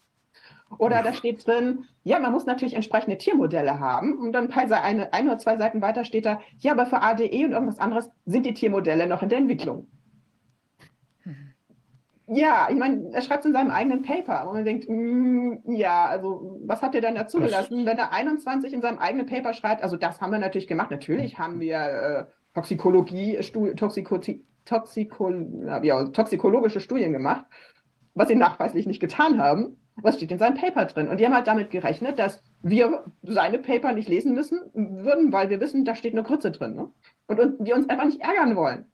Oder 0.77 1.03
da 1.03 1.13
steht 1.13 1.45
drin, 1.45 1.85
ja, 2.03 2.19
man 2.19 2.31
muss 2.31 2.45
natürlich 2.45 2.75
entsprechende 2.75 3.17
Tiermodelle 3.17 3.79
haben. 3.79 4.17
Und 4.17 4.31
dann 4.31 4.51
ein, 4.51 4.71
eine, 4.71 5.13
ein 5.13 5.27
oder 5.27 5.39
zwei 5.39 5.57
Seiten 5.57 5.81
weiter 5.81 6.05
steht 6.05 6.25
da, 6.25 6.39
ja, 6.59 6.71
aber 6.71 6.85
für 6.85 7.01
ADE 7.01 7.45
und 7.45 7.51
irgendwas 7.51 7.79
anderes 7.79 8.09
sind 8.25 8.45
die 8.45 8.53
Tiermodelle 8.53 9.07
noch 9.07 9.21
in 9.23 9.29
der 9.29 9.39
Entwicklung. 9.39 9.87
Ja, 12.27 12.67
ich 12.71 12.77
meine, 12.77 13.11
er 13.13 13.21
schreibt 13.21 13.41
es 13.41 13.47
in 13.47 13.53
seinem 13.53 13.69
eigenen 13.69 14.01
Paper 14.01 14.47
und 14.47 14.55
man 14.55 14.65
denkt, 14.65 14.89
mm, 14.89 15.75
ja, 15.75 16.05
also 16.05 16.59
was 16.65 16.81
habt 16.81 16.95
ihr 16.95 17.01
dann 17.01 17.13
dazu 17.13 17.39
gelassen, 17.39 17.85
wenn 17.85 17.97
er 17.97 18.11
21 18.11 18.73
in 18.73 18.81
seinem 18.81 18.97
eigenen 18.97 19.27
Paper 19.27 19.53
schreibt? 19.53 19.83
Also 19.83 19.95
das 19.95 20.21
haben 20.21 20.31
wir 20.31 20.39
natürlich 20.39 20.67
gemacht. 20.67 20.89
Natürlich 20.89 21.37
haben 21.37 21.59
wir 21.59 21.77
äh, 21.77 22.25
Toxikologie, 22.55 23.39
Toxiko, 23.75 24.19
Toxiko, 24.65 25.29
ja, 25.83 26.03
toxikologische 26.05 26.79
Studien 26.79 27.13
gemacht, 27.13 27.45
was 28.15 28.27
sie 28.27 28.35
nachweislich 28.35 28.87
nicht 28.87 28.99
getan 28.99 29.39
haben. 29.39 29.77
Was 29.97 30.17
steht 30.17 30.31
in 30.31 30.39
seinem 30.39 30.57
Paper 30.57 30.85
drin? 30.85 31.07
Und 31.07 31.19
die 31.19 31.25
haben 31.25 31.35
halt 31.35 31.47
damit 31.47 31.69
gerechnet, 31.69 32.19
dass 32.19 32.43
wir 32.61 33.05
seine 33.21 33.59
Paper 33.59 33.93
nicht 33.93 34.09
lesen 34.09 34.33
müssen 34.33 34.59
würden, 34.73 35.31
weil 35.31 35.49
wir 35.49 35.61
wissen, 35.61 35.85
da 35.85 35.95
steht 35.95 36.13
eine 36.13 36.23
Grütze 36.23 36.51
drin. 36.51 36.75
Ne? 36.75 36.89
Und, 37.27 37.39
und 37.39 37.65
wir 37.65 37.75
uns 37.75 37.87
einfach 37.87 38.05
nicht 38.05 38.19
ärgern 38.19 38.55
wollen. 38.55 38.91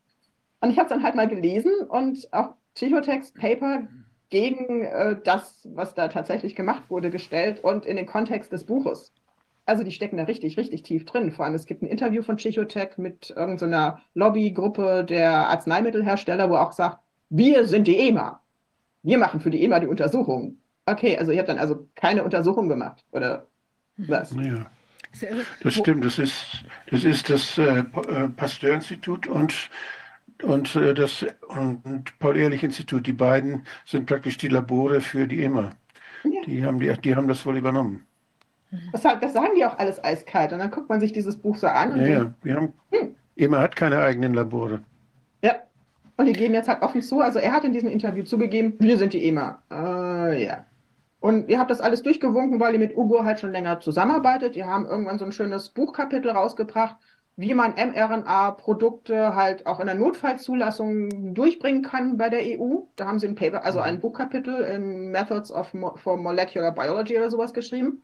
Und 0.59 0.69
ich 0.69 0.77
habe 0.77 0.85
es 0.85 0.89
dann 0.89 1.01
halt 1.01 1.15
mal 1.15 1.27
gelesen 1.27 1.71
und 1.87 2.27
auch 2.31 2.53
Psychotext 2.75 3.36
Paper 3.36 3.88
gegen 4.29 4.86
äh, 4.86 5.17
das, 5.23 5.62
was 5.63 5.93
da 5.93 6.07
tatsächlich 6.07 6.55
gemacht 6.55 6.84
wurde, 6.89 7.10
gestellt 7.10 7.63
und 7.63 7.86
in 7.86 7.97
den 7.97 8.05
Kontext 8.05 8.51
des 8.51 8.65
Buches. 8.65 9.13
Also 9.65 9.84
die 9.84 9.91
stecken 9.91 10.17
da 10.17 10.23
richtig, 10.23 10.57
richtig 10.57 10.84
tief 10.84 11.05
drin. 11.05 11.31
Vor 11.31 11.45
allem, 11.45 11.53
es 11.53 11.65
gibt 11.65 11.84
ein 11.84 11.88
Interview 11.88 12.23
von 12.23 12.38
Psychotech 12.38 12.97
mit 12.97 13.29
irgendeiner 13.36 14.01
so 14.13 14.19
Lobbygruppe 14.19 15.05
der 15.05 15.49
Arzneimittelhersteller, 15.49 16.49
wo 16.49 16.55
auch 16.55 16.71
sagt, 16.71 16.99
wir 17.29 17.67
sind 17.67 17.88
die 17.88 17.97
EMA. 17.97 18.41
Wir 19.03 19.17
machen 19.17 19.39
für 19.39 19.49
die 19.49 19.63
EMA 19.63 19.79
die 19.79 19.88
Untersuchung. 19.88 20.57
Okay, 20.86 21.17
also 21.17 21.31
ihr 21.31 21.39
habt 21.39 21.49
dann 21.49 21.60
also 21.60 21.88
keine 21.95 22.23
Untersuchung 22.23 22.67
gemacht, 22.69 23.05
oder 23.12 23.47
was? 23.97 24.31
Ja. 24.31 24.65
Das 25.62 25.73
stimmt, 25.73 26.05
das 26.05 26.17
ist 26.19 26.63
das, 26.89 27.03
ist 27.03 27.29
das 27.29 27.57
äh, 27.57 27.79
äh 27.79 28.29
Pasteur-Institut 28.29 29.27
und, 29.27 29.69
und 30.43 30.75
äh, 30.75 30.93
das 30.93 31.25
und 31.47 32.17
Paul-Ehrlich-Institut. 32.19 33.06
Die 33.08 33.13
beiden 33.13 33.65
sind 33.86 34.06
praktisch 34.06 34.38
die 34.38 34.47
Labore 34.47 35.01
für 35.01 35.27
die 35.27 35.43
EMA. 35.43 35.71
Ja. 36.23 36.41
Die, 36.45 36.65
haben 36.65 36.80
die, 36.80 36.93
die 37.01 37.15
haben 37.15 37.27
das 37.27 37.45
wohl 37.45 37.58
übernommen. 37.58 38.06
Das, 38.91 39.01
das, 39.01 39.34
sagen 39.34 39.54
die 39.56 39.65
auch 39.65 39.77
alles 39.77 40.04
eiskalt. 40.04 40.54
Und 40.54 40.60
dann 40.60 40.71
guckt 40.71 40.89
man 40.89 40.99
sich 40.99 41.12
dieses 41.12 41.38
Buch 41.38 41.58
so 41.58 41.67
an. 41.67 41.99
ja, 41.99 42.08
ja. 42.08 42.34
Wir 42.41 42.56
haben, 42.56 42.73
hm. 42.91 43.15
EMA 43.36 43.60
hat 43.60 43.75
keine 43.75 43.99
eigenen 43.99 44.34
Labore. 44.34 44.82
Ja. 45.43 45.56
Und 46.17 46.25
die 46.27 46.34
geben 46.34 46.54
jetzt 46.54 46.69
halt 46.69 46.82
offen 46.82 47.01
zu. 47.01 47.19
Also 47.21 47.39
er 47.39 47.51
hat 47.51 47.63
in 47.63 47.73
diesem 47.73 47.89
Interview 47.89 48.23
zugegeben, 48.23 48.75
wir 48.80 48.97
sind 48.97 49.13
die 49.13 49.25
EMA. 49.25 49.62
Äh, 49.71 50.45
ja. 50.45 50.65
Und 51.19 51.49
ihr 51.49 51.60
habt 51.60 51.69
das 51.69 51.82
alles 51.82 52.01
durchgewunken, 52.01 52.60
weil 52.60 52.73
ihr 52.73 52.80
mit 52.80 52.97
Ugo 52.97 53.23
halt 53.23 53.39
schon 53.39 53.51
länger 53.51 53.80
zusammenarbeitet. 53.80 54.56
Ihr 54.56 54.65
haben 54.65 54.86
irgendwann 54.86 55.19
so 55.19 55.25
ein 55.25 55.32
schönes 55.32 55.69
Buchkapitel 55.69 56.32
rausgebracht, 56.32 56.95
wie 57.41 57.56
man 57.56 57.73
mRNA-Produkte 57.73 59.34
halt 59.34 59.65
auch 59.65 59.80
in 59.80 59.88
der 59.88 59.95
Notfallzulassung 59.95 61.34
durchbringen 61.34 61.82
kann 61.82 62.15
bei 62.15 62.30
der 62.30 62.41
EU. 62.41 62.82
Da 62.95 63.08
haben 63.08 63.17
sie 63.17 63.27
ein 63.27 63.34
Paper, 63.34 63.65
also 63.65 63.80
ein 63.80 63.99
Buchkapitel 63.99 64.62
in 64.62 65.10
Methods 65.10 65.51
of 65.51 65.73
Mo 65.73 65.95
for 65.95 66.17
Molecular 66.17 66.71
Biology 66.71 67.17
oder 67.17 67.32
sowas 67.32 67.51
geschrieben. 67.51 68.04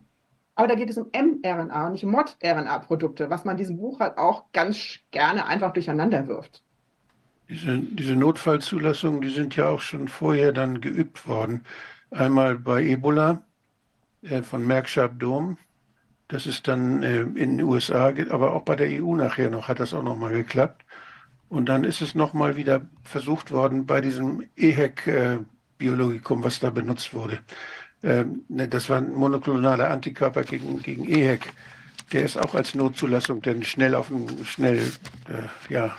Aber 0.56 0.68
da 0.68 0.74
geht 0.74 0.90
es 0.90 0.98
um 0.98 1.12
mRNA 1.14 1.86
und 1.86 1.92
nicht 1.92 2.04
Mod-RNA-Produkte, 2.04 3.30
was 3.30 3.46
man 3.46 3.58
diesem 3.58 3.78
Buch 3.78 4.00
halt 4.00 4.18
auch 4.18 4.46
ganz 4.54 4.98
gerne 5.12 5.46
einfach 5.46 5.72
durcheinander 5.72 6.28
wirft. 6.28 6.64
Diese, 7.48 7.78
diese 7.78 8.16
Notfallzulassungen, 8.16 9.22
die 9.22 9.30
sind 9.30 9.56
ja 9.56 9.70
auch 9.70 9.82
schon 9.82 10.08
vorher 10.08 10.52
dann 10.52 10.82
geübt 10.82 11.28
worden. 11.28 11.64
Einmal 12.10 12.58
bei 12.58 12.84
Ebola 12.84 13.44
äh, 14.24 14.42
von 14.42 14.66
Merck 14.66 14.90
Sharp 14.90 15.20
Dome. 15.20 15.58
Das 16.28 16.46
ist 16.46 16.68
dann 16.68 17.04
äh, 17.04 17.22
in 17.22 17.58
den 17.58 17.62
USA, 17.62 18.14
aber 18.30 18.54
auch 18.54 18.64
bei 18.64 18.76
der 18.76 19.02
EU 19.02 19.16
nachher 19.16 19.50
noch, 19.50 19.68
hat 19.68 19.80
das 19.80 19.94
auch 19.94 20.04
nochmal 20.04 20.34
geklappt. 20.34 20.84
Und 21.50 21.68
dann 21.68 21.86
ist 21.86 22.02
es 22.02 22.16
nochmal 22.16 22.58
wieder 22.58 22.82
versucht 23.04 23.52
worden 23.52 23.86
bei 23.86 24.02
diesem 24.02 24.44
EHEC-Biologikum, 24.58 26.42
äh, 26.42 26.44
was 26.44 26.60
da 26.60 26.70
benutzt 26.70 27.14
wurde. 27.14 27.40
Ähm, 28.04 28.44
ne, 28.50 28.68
das 28.68 28.90
war 28.90 28.98
ein 28.98 29.14
monoklonaler 29.14 29.90
Antikörper 29.90 30.44
gegen, 30.44 30.82
gegen 30.82 31.08
EHEC. 31.08 31.54
Der 32.12 32.24
ist 32.24 32.38
auch 32.38 32.54
als 32.56 32.76
Notzulassung 32.76 33.42
denn 33.42 33.64
schnell 33.64 33.96
auf 33.96 34.08
dem, 34.08 34.46
schnell, 34.46 34.80
äh, 35.30 35.74
ja, 35.74 35.98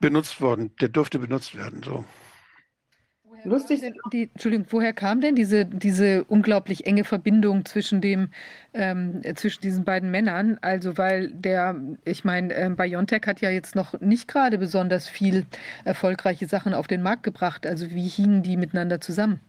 benutzt 0.00 0.40
worden. 0.40 0.74
Der 0.80 0.88
durfte 0.88 1.18
benutzt 1.18 1.56
werden, 1.56 1.82
so. 1.82 2.04
Lustig. 3.44 3.82
Die, 4.12 4.30
Entschuldigung, 4.34 4.66
woher 4.70 4.92
kam 4.92 5.20
denn 5.20 5.34
diese, 5.34 5.64
diese 5.64 6.24
unglaublich 6.24 6.86
enge 6.86 7.04
Verbindung 7.04 7.64
zwischen 7.64 8.00
dem, 8.00 8.28
ähm, 8.74 9.22
zwischen 9.36 9.60
diesen 9.62 9.84
beiden 9.84 10.10
Männern? 10.10 10.58
Also, 10.60 10.98
weil 10.98 11.30
der, 11.30 11.76
ich 12.04 12.24
meine, 12.24 12.52
ähm, 12.54 12.76
BioNTech 12.76 13.22
hat 13.26 13.40
ja 13.40 13.50
jetzt 13.50 13.74
noch 13.74 13.98
nicht 14.00 14.28
gerade 14.28 14.58
besonders 14.58 15.08
viel 15.08 15.46
erfolgreiche 15.84 16.46
Sachen 16.46 16.74
auf 16.74 16.86
den 16.86 17.02
Markt 17.02 17.22
gebracht. 17.22 17.66
Also, 17.66 17.90
wie 17.90 18.08
hingen 18.08 18.42
die 18.42 18.56
miteinander 18.56 19.00
zusammen? 19.00 19.40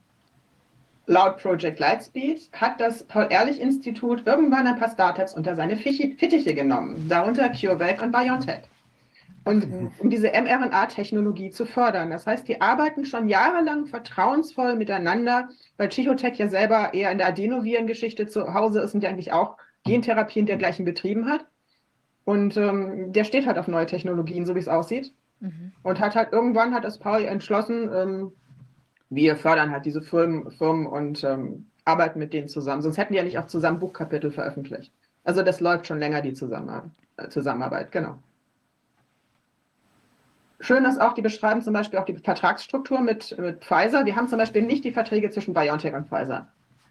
Laut 1.08 1.40
Project 1.40 1.80
Lightspeed 1.80 2.50
hat 2.54 2.80
das 2.80 3.04
Paul-Ehrlich-Institut 3.04 4.28
irgendwann 4.28 4.68
ein 4.68 4.78
paar 4.78 4.92
Startups 4.92 5.34
unter 5.34 5.56
seine 5.56 5.76
Fittiche 5.76 6.54
genommen, 6.54 7.08
darunter 7.10 7.50
CureVac 7.50 8.04
und 8.04 8.12
BioNTech. 8.12 8.62
Und 9.46 9.92
um 10.00 10.10
diese 10.10 10.28
mRNA-Technologie 10.30 11.50
zu 11.52 11.66
fördern. 11.66 12.12
Das 12.12 12.28
heißt, 12.28 12.48
die 12.48 12.62
arbeiten 12.62 13.06
schon 13.06 13.30
jahrelang 13.30 13.88
vertrauensvoll 13.88 14.76
miteinander, 14.76 15.50
weil 15.78 15.90
Chichotech 15.90 16.38
ja 16.38 16.48
selber 16.50 16.94
eher 16.94 17.12
in 17.12 17.18
der 17.18 17.28
Adenoviren-Geschichte 17.28 18.28
zu 18.28 18.54
Hause 18.54 18.82
ist 18.82 18.94
und 18.94 19.04
ja 19.04 19.10
eigentlich 19.10 19.32
auch 19.32 19.58
Gentherapien 19.86 20.46
dergleichen 20.46 20.86
betrieben 20.86 21.30
hat. 21.30 21.46
Und 22.26 22.58
ähm, 22.58 23.12
der 23.12 23.24
steht 23.24 23.48
halt 23.48 23.58
auf 23.58 23.68
neue 23.68 23.86
Technologien, 23.86 24.46
so 24.46 24.56
wie 24.56 24.60
es 24.60 24.68
aussieht. 24.68 25.14
Mhm. 25.40 25.72
Und 25.84 26.00
hat 26.00 26.16
halt 26.16 26.32
irgendwann 26.32 26.74
hat 26.74 26.84
das 26.84 27.00
Paul 27.00 27.24
entschlossen, 27.24 27.90
ähm, 27.94 28.32
wir 29.10 29.36
fördern 29.36 29.72
halt 29.72 29.86
diese 29.86 30.02
Firmen, 30.02 30.52
Firmen 30.52 30.86
und 30.86 31.24
ähm, 31.24 31.72
arbeiten 31.86 32.20
mit 32.20 32.34
denen 32.34 32.48
zusammen. 32.48 32.82
Sonst 32.82 32.98
hätten 32.98 33.14
die 33.14 33.18
ja 33.18 33.24
nicht 33.24 33.40
auch 33.40 33.48
zusammen 33.48 33.80
Buchkapitel 33.80 34.32
veröffentlicht. 34.32 34.94
Also 35.24 35.42
das 35.42 35.60
läuft 35.60 35.88
schon 35.88 36.00
länger, 36.00 36.22
die 36.22 36.34
Zusammenarbeit, 36.34 36.92
Zusammenarbeit 37.30 37.92
genau. 37.92 38.20
Schön 40.62 40.84
ist 40.86 41.00
auch, 41.00 41.14
die 41.14 41.22
beschreiben 41.22 41.62
zum 41.62 41.74
Beispiel 41.74 42.00
auch 42.00 42.06
die 42.06 42.18
Vertragsstruktur 42.18 43.00
mit, 43.00 43.38
mit 43.38 43.64
Pfizer. 43.64 44.06
Wir 44.06 44.16
haben 44.16 44.28
zum 44.28 44.38
Beispiel 44.38 44.62
nicht 44.62 44.84
die 44.84 44.92
Verträge 44.92 45.30
zwischen 45.30 45.54
BioNTech 45.54 45.94
und 45.94 46.10
Pfizer. 46.10 46.48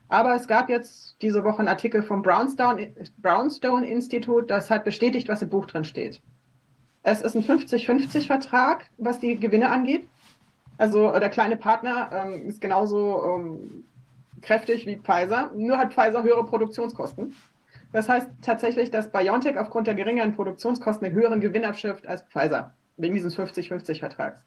Aber 0.09 0.35
es 0.35 0.49
gab 0.49 0.71
jetzt 0.71 1.21
diese 1.21 1.45
Woche 1.45 1.59
einen 1.59 1.69
Artikel 1.69 2.03
vom 2.03 2.23
Brownstone, 2.23 2.95
Brownstone 3.19 3.87
Institut, 3.87 4.51
das 4.51 4.71
hat 4.71 4.85
bestätigt, 4.85 5.29
was 5.29 5.43
im 5.43 5.51
Buch 5.51 5.67
drin 5.67 5.85
steht. 5.85 6.23
Es 7.03 7.21
ist 7.21 7.37
ein 7.37 7.45
50-50-Vertrag, 7.45 8.87
was 8.97 9.21
die 9.21 9.39
Gewinne 9.39 9.71
angeht. 9.71 10.09
Also 10.79 11.11
der 11.11 11.29
kleine 11.29 11.57
Partner 11.57 12.11
ähm, 12.13 12.47
ist 12.47 12.61
genauso 12.61 13.23
ähm, 13.25 13.85
kräftig 14.41 14.87
wie 14.87 14.97
Pfizer, 14.97 15.51
nur 15.55 15.77
hat 15.77 15.93
Pfizer 15.93 16.23
höhere 16.23 16.47
Produktionskosten. 16.47 17.35
Das 17.93 18.09
heißt 18.09 18.29
tatsächlich, 18.43 18.91
dass 18.91 19.11
BioNTech 19.11 19.59
aufgrund 19.59 19.87
der 19.87 19.95
geringeren 19.95 20.35
Produktionskosten 20.35 21.07
einen 21.07 21.15
höheren 21.15 21.41
Gewinn 21.41 21.65
abschöpft 21.65 22.07
als 22.07 22.23
Pfizer, 22.23 22.73
wegen 22.99 23.15
dieses 23.15 23.39
50-50-Vertrags. 23.39 24.39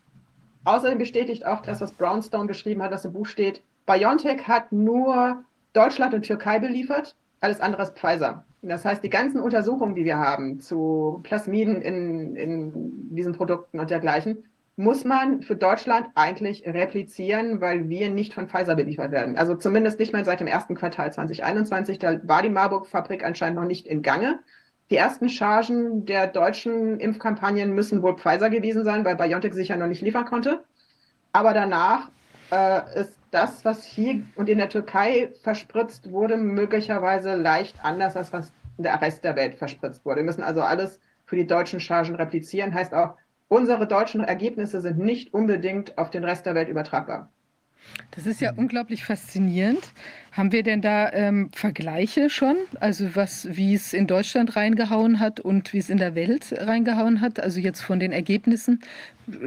Außerdem 0.63 0.99
bestätigt 0.99 1.45
auch 1.45 1.61
das, 1.61 1.81
was 1.81 1.93
Brownstone 1.93 2.47
geschrieben 2.47 2.83
hat, 2.83 2.91
was 2.91 3.05
im 3.05 3.13
Buch 3.13 3.25
steht, 3.25 3.63
BioNTech 3.87 4.47
hat 4.47 4.71
nur 4.71 5.43
Deutschland 5.73 6.13
und 6.13 6.23
Türkei 6.23 6.59
beliefert, 6.59 7.15
alles 7.39 7.59
andere 7.59 7.83
ist 7.83 7.97
Pfizer. 7.97 8.45
Das 8.61 8.85
heißt, 8.85 9.03
die 9.03 9.09
ganzen 9.09 9.41
Untersuchungen, 9.41 9.95
die 9.95 10.05
wir 10.05 10.19
haben 10.19 10.59
zu 10.59 11.19
Plasmiden 11.23 11.81
in, 11.81 12.35
in 12.35 13.15
diesen 13.15 13.33
Produkten 13.33 13.79
und 13.79 13.89
dergleichen, 13.89 14.43
muss 14.75 15.03
man 15.03 15.41
für 15.41 15.55
Deutschland 15.55 16.07
eigentlich 16.15 16.63
replizieren, 16.65 17.59
weil 17.59 17.89
wir 17.89 18.09
nicht 18.09 18.33
von 18.33 18.47
Pfizer 18.47 18.75
beliefert 18.75 19.11
werden. 19.11 19.37
Also 19.37 19.55
zumindest 19.55 19.99
nicht 19.99 20.13
mehr 20.13 20.23
seit 20.25 20.39
dem 20.39 20.47
ersten 20.47 20.75
Quartal 20.75 21.11
2021. 21.11 21.99
Da 21.99 22.19
war 22.27 22.41
die 22.41 22.49
Marburg-Fabrik 22.49 23.23
anscheinend 23.23 23.59
noch 23.59 23.67
nicht 23.67 23.87
in 23.87 24.01
Gange. 24.01 24.39
Die 24.91 24.97
ersten 24.97 25.30
Chargen 25.30 26.06
der 26.06 26.27
deutschen 26.27 26.99
Impfkampagnen 26.99 27.73
müssen 27.73 28.01
wohl 28.01 28.17
Pfizer 28.17 28.49
gewesen 28.49 28.84
sein, 28.84 29.06
weil 29.06 29.15
BioNTech 29.15 29.54
sich 29.54 29.69
ja 29.69 29.77
noch 29.77 29.88
nicht 29.88 30.01
liefern 30.01 30.25
konnte. 30.25 30.65
Aber 31.32 31.54
danach 31.54 32.10
äh, 32.51 32.99
ist 32.99 33.15
das, 33.32 33.63
was 33.63 33.86
hier 33.86 34.21
und 34.36 34.49
in 34.49 34.58
der 34.58 34.67
Türkei 34.67 35.32
verspritzt 35.43 36.12
wurde, 36.12 36.36
möglicherweise 36.36 37.36
leicht 37.36 37.77
anders, 37.84 38.17
als 38.17 38.34
was 38.34 38.51
in 38.77 38.84
der 38.84 39.01
Rest 39.01 39.23
der 39.23 39.38
Welt 39.38 39.56
verspritzt 39.56 40.04
wurde. 40.04 40.17
Wir 40.17 40.25
müssen 40.25 40.43
also 40.43 40.62
alles 40.62 40.99
für 41.25 41.38
die 41.38 41.47
deutschen 41.47 41.80
Chargen 41.80 42.15
replizieren. 42.15 42.73
Heißt 42.73 42.93
auch, 42.93 43.15
unsere 43.47 43.88
deutschen 43.88 44.25
Ergebnisse 44.25 44.82
sind 44.82 44.97
nicht 44.99 45.34
unbedingt 45.34 45.97
auf 45.97 46.10
den 46.10 46.25
Rest 46.25 46.45
der 46.45 46.56
Welt 46.56 46.67
übertragbar. 46.67 47.30
Das 48.11 48.25
ist 48.25 48.41
ja 48.41 48.53
unglaublich 48.53 49.03
faszinierend. 49.05 49.91
Haben 50.31 50.51
wir 50.51 50.63
denn 50.63 50.81
da 50.81 51.11
ähm, 51.11 51.49
Vergleiche 51.53 52.29
schon? 52.29 52.57
Also 52.79 53.15
was, 53.15 53.47
wie 53.55 53.73
es 53.73 53.93
in 53.93 54.07
Deutschland 54.07 54.55
reingehauen 54.55 55.19
hat 55.19 55.39
und 55.39 55.73
wie 55.73 55.77
es 55.77 55.89
in 55.89 55.97
der 55.97 56.15
Welt 56.15 56.53
reingehauen 56.57 57.21
hat? 57.21 57.39
Also 57.39 57.59
jetzt 57.59 57.81
von 57.81 57.99
den 57.99 58.11
Ergebnissen, 58.11 58.81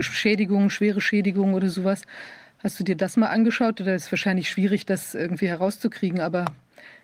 Schädigungen, 0.01 0.71
schwere 0.71 1.01
Schädigungen 1.01 1.55
oder 1.55 1.69
sowas. 1.69 2.03
Hast 2.63 2.81
du 2.81 2.85
dir 2.85 2.97
das 2.97 3.17
mal 3.17 3.29
angeschaut? 3.29 3.81
Oder 3.81 3.95
ist 3.95 4.07
es 4.07 4.13
wahrscheinlich 4.13 4.49
schwierig, 4.49 4.87
das 4.87 5.15
irgendwie 5.15 5.49
herauszukriegen? 5.49 6.21
Aber 6.21 6.47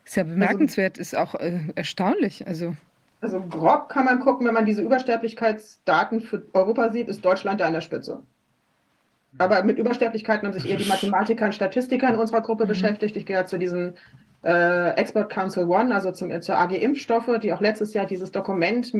ist 0.04 0.16
ja 0.16 0.24
bemerkenswert, 0.24 0.98
ist 0.98 1.16
auch 1.16 1.34
äh, 1.34 1.60
erstaunlich. 1.74 2.46
Also 2.46 2.76
also 3.22 3.40
grob 3.42 3.90
kann 3.90 4.06
man 4.06 4.20
gucken, 4.20 4.46
wenn 4.46 4.54
man 4.54 4.64
diese 4.64 4.80
Übersterblichkeitsdaten 4.82 6.22
für 6.22 6.42
Europa 6.54 6.90
sieht, 6.90 7.08
ist 7.08 7.22
Deutschland 7.22 7.60
da 7.60 7.66
an 7.66 7.74
der 7.74 7.82
Spitze. 7.82 8.22
Aber 9.38 9.62
mit 9.62 9.78
Übersterblichkeiten 9.78 10.46
haben 10.46 10.58
sich 10.58 10.68
eher 10.68 10.76
die 10.76 10.88
Mathematiker 10.88 11.46
und 11.46 11.54
Statistiker 11.54 12.08
in 12.08 12.16
unserer 12.16 12.40
Gruppe 12.40 12.64
mhm. 12.64 12.68
beschäftigt. 12.68 13.16
Ich 13.16 13.26
gehöre 13.26 13.46
zu 13.46 13.58
diesem 13.58 13.94
äh, 14.42 14.90
Expert 14.94 15.30
Council 15.30 15.64
One, 15.64 15.94
also 15.94 16.12
zum, 16.12 16.42
zur 16.42 16.58
AG 16.58 16.72
Impfstoffe, 16.72 17.38
die 17.42 17.52
auch 17.52 17.60
letztes 17.60 17.94
Jahr 17.94 18.06
dieses 18.06 18.32
Dokument 18.32 18.92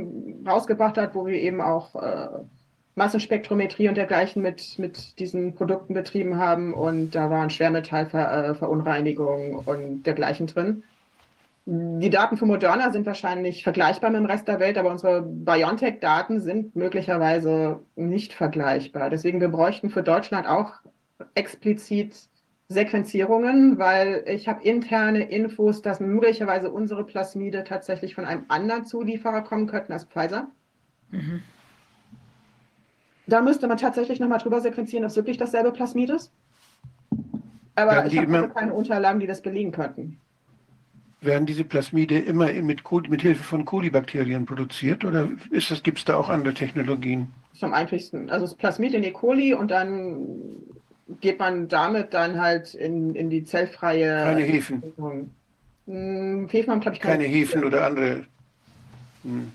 rausgebracht 0.46 0.98
hat, 0.98 1.14
wo 1.14 1.26
wir 1.26 1.40
eben 1.40 1.60
auch 1.60 1.94
äh, 1.96 2.28
Massenspektrometrie 2.94 3.88
und 3.88 3.96
dergleichen 3.96 4.42
mit, 4.42 4.78
mit 4.78 5.18
diesen 5.18 5.54
Produkten 5.54 5.94
betrieben 5.94 6.36
haben 6.36 6.74
und 6.74 7.14
da 7.14 7.30
waren 7.30 7.48
Schwermetallverunreinigungen 7.48 9.56
und 9.56 10.02
dergleichen 10.02 10.46
drin. 10.46 10.82
Die 11.66 12.10
Daten 12.10 12.36
von 12.36 12.48
Moderna 12.48 12.90
sind 12.90 13.06
wahrscheinlich 13.06 13.62
vergleichbar 13.62 14.10
mit 14.10 14.20
dem 14.20 14.26
Rest 14.26 14.48
der 14.48 14.60
Welt, 14.60 14.78
aber 14.78 14.90
unsere 14.90 15.22
BioNTech-Daten 15.22 16.40
sind 16.40 16.74
möglicherweise 16.74 17.80
nicht 17.96 18.32
vergleichbar. 18.32 19.10
Deswegen 19.10 19.40
wir 19.40 19.48
bräuchten 19.48 19.90
für 19.90 20.02
Deutschland 20.02 20.48
auch 20.48 20.74
explizit 21.34 22.16
Sequenzierungen, 22.68 23.78
weil 23.78 24.24
ich 24.26 24.48
habe 24.48 24.62
interne 24.62 25.28
Infos, 25.28 25.82
dass 25.82 26.00
möglicherweise 26.00 26.70
unsere 26.70 27.04
Plasmide 27.04 27.64
tatsächlich 27.64 28.14
von 28.14 28.24
einem 28.24 28.44
anderen 28.48 28.86
Zulieferer 28.86 29.42
kommen 29.42 29.66
könnten 29.66 29.92
als 29.92 30.04
Pfizer. 30.04 30.48
Mhm. 31.10 31.42
Da 33.26 33.42
müsste 33.42 33.68
man 33.68 33.76
tatsächlich 33.76 34.18
nochmal 34.18 34.38
drüber 34.38 34.60
sequenzieren, 34.60 35.04
ob 35.04 35.10
es 35.10 35.16
wirklich 35.16 35.36
dasselbe 35.36 35.72
Plasmid 35.72 36.10
ist. 36.10 36.32
Aber 37.74 37.94
ja, 37.94 38.06
ich 38.06 38.16
habe 38.16 38.26
immer, 38.26 38.48
keine 38.48 38.72
Unterlagen, 38.72 39.20
die 39.20 39.26
das 39.26 39.42
belegen 39.42 39.72
könnten. 39.72 40.20
Werden 41.22 41.44
diese 41.46 41.64
Plasmide 41.64 42.18
immer 42.18 42.50
mit, 42.52 42.82
mit 43.08 43.22
Hilfe 43.22 43.42
von 43.42 43.64
Kolibakterien 43.64 44.46
produziert 44.46 45.04
oder 45.04 45.28
gibt 45.82 45.98
es 45.98 46.04
da 46.04 46.16
auch 46.16 46.30
andere 46.30 46.54
Technologien? 46.54 47.28
Zum 47.58 47.74
einfachsten. 47.74 48.30
Also 48.30 48.46
das 48.46 48.54
Plasmid 48.54 48.94
in 48.94 49.04
E. 49.04 49.10
coli 49.10 49.52
und 49.52 49.70
dann 49.70 50.26
geht 51.20 51.38
man 51.38 51.68
damit 51.68 52.14
dann 52.14 52.40
halt 52.40 52.72
in, 52.74 53.14
in 53.14 53.28
die 53.28 53.44
zellfreie. 53.44 54.24
Keine 54.24 54.42
Hefen. 54.42 54.82
Hm, 55.86 56.48
Hefen 56.48 56.70
haben, 56.70 56.80
glaube 56.80 56.96
ich, 56.96 57.02
keine. 57.02 57.24
Keine 57.24 57.28
Hefen 57.28 57.64
oder 57.64 57.84
andere. 57.84 58.24
Hm. 59.24 59.52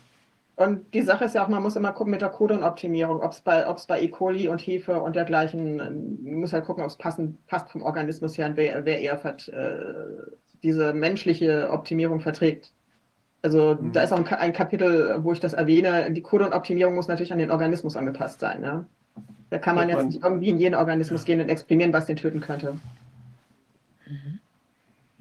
Und 0.58 0.94
die 0.94 1.02
Sache 1.02 1.26
ist 1.26 1.36
ja 1.36 1.44
auch, 1.44 1.50
man 1.50 1.64
muss 1.64 1.76
immer 1.76 1.92
gucken 1.92 2.12
mit 2.12 2.22
der 2.22 2.30
Codon-Optimierung, 2.30 3.22
ob 3.22 3.32
es 3.32 3.42
bei, 3.42 3.66
bei 3.88 4.02
E. 4.02 4.08
coli 4.08 4.48
und 4.48 4.60
Hefe 4.60 5.02
und 5.02 5.16
dergleichen, 5.16 5.78
man 5.78 6.36
muss 6.36 6.54
halt 6.54 6.66
gucken, 6.66 6.84
ob 6.84 6.90
es 6.90 6.98
passt 6.98 7.72
vom 7.72 7.82
Organismus 7.82 8.38
her 8.38 8.48
und 8.48 8.56
wer, 8.56 8.86
wer 8.86 9.02
eher 9.02 9.18
vert, 9.18 9.50
äh, 9.50 9.76
diese 10.66 10.94
menschliche 10.94 11.70
Optimierung 11.72 12.20
verträgt. 12.20 12.74
Also 13.42 13.78
mhm. 13.80 13.92
da 13.94 14.02
ist 14.02 14.12
auch 14.12 14.26
ein, 14.32 14.54
Kapitel, 14.54 15.24
wo 15.24 15.32
ich 15.32 15.40
das 15.40 15.54
erwähne, 15.54 16.12
die 16.12 16.22
Codon-Optimierung 16.22 16.96
muss 16.96 17.08
natürlich 17.08 17.32
an 17.32 17.40
den 17.40 17.52
Organismus 17.52 17.96
angepasst 17.96 18.40
sein. 18.40 18.60
Ne? 18.62 18.86
Da 19.52 19.60
kann 19.60 19.76
man 19.76 19.88
jetzt 19.88 20.06
nicht 20.08 20.24
irgendwie 20.24 20.50
in 20.50 20.58
jeden 20.58 20.76
Organismus 20.76 21.22
ja. 21.22 21.26
gehen 21.28 21.42
und 21.42 21.50
exprimieren, 21.50 21.94
was 21.94 22.08
den 22.08 22.16
töten 22.16 22.42
könnte. 22.42 22.80
Mhm. 24.08 24.40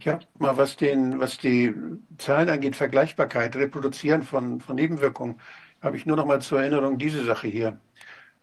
Ja, 0.01 0.19
mal 0.39 0.57
was, 0.57 0.77
den, 0.77 1.21
was 1.21 1.39
die 1.39 1.75
Zahlen 2.19 2.49
angeht, 2.49 2.77
Vergleichbarkeit, 2.77 3.57
Reproduzieren 3.57 4.23
von, 4.23 4.61
von 4.61 4.77
Nebenwirkungen, 4.77 5.37
habe 5.83 5.97
ich 5.97 6.07
nur 6.07 6.17
noch 6.17 6.27
mal 6.27 6.41
zur 6.41 6.61
Erinnerung 6.61 6.99
diese 6.99 7.25
Sache 7.25 7.49
hier. 7.49 7.79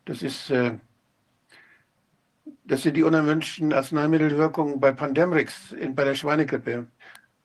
Das 0.06 0.22
ist, 0.22 0.50
äh, 0.52 0.74
das 2.64 2.84
sind 2.84 2.96
die 2.96 3.04
unerwünschten 3.04 3.74
Arzneimittelwirkungen 3.74 4.80
bei 4.80 4.92
Pandemrix 4.92 5.72
in, 5.72 5.96
bei 5.96 6.04
der 6.04 6.16
Schweinegrippe 6.16 6.88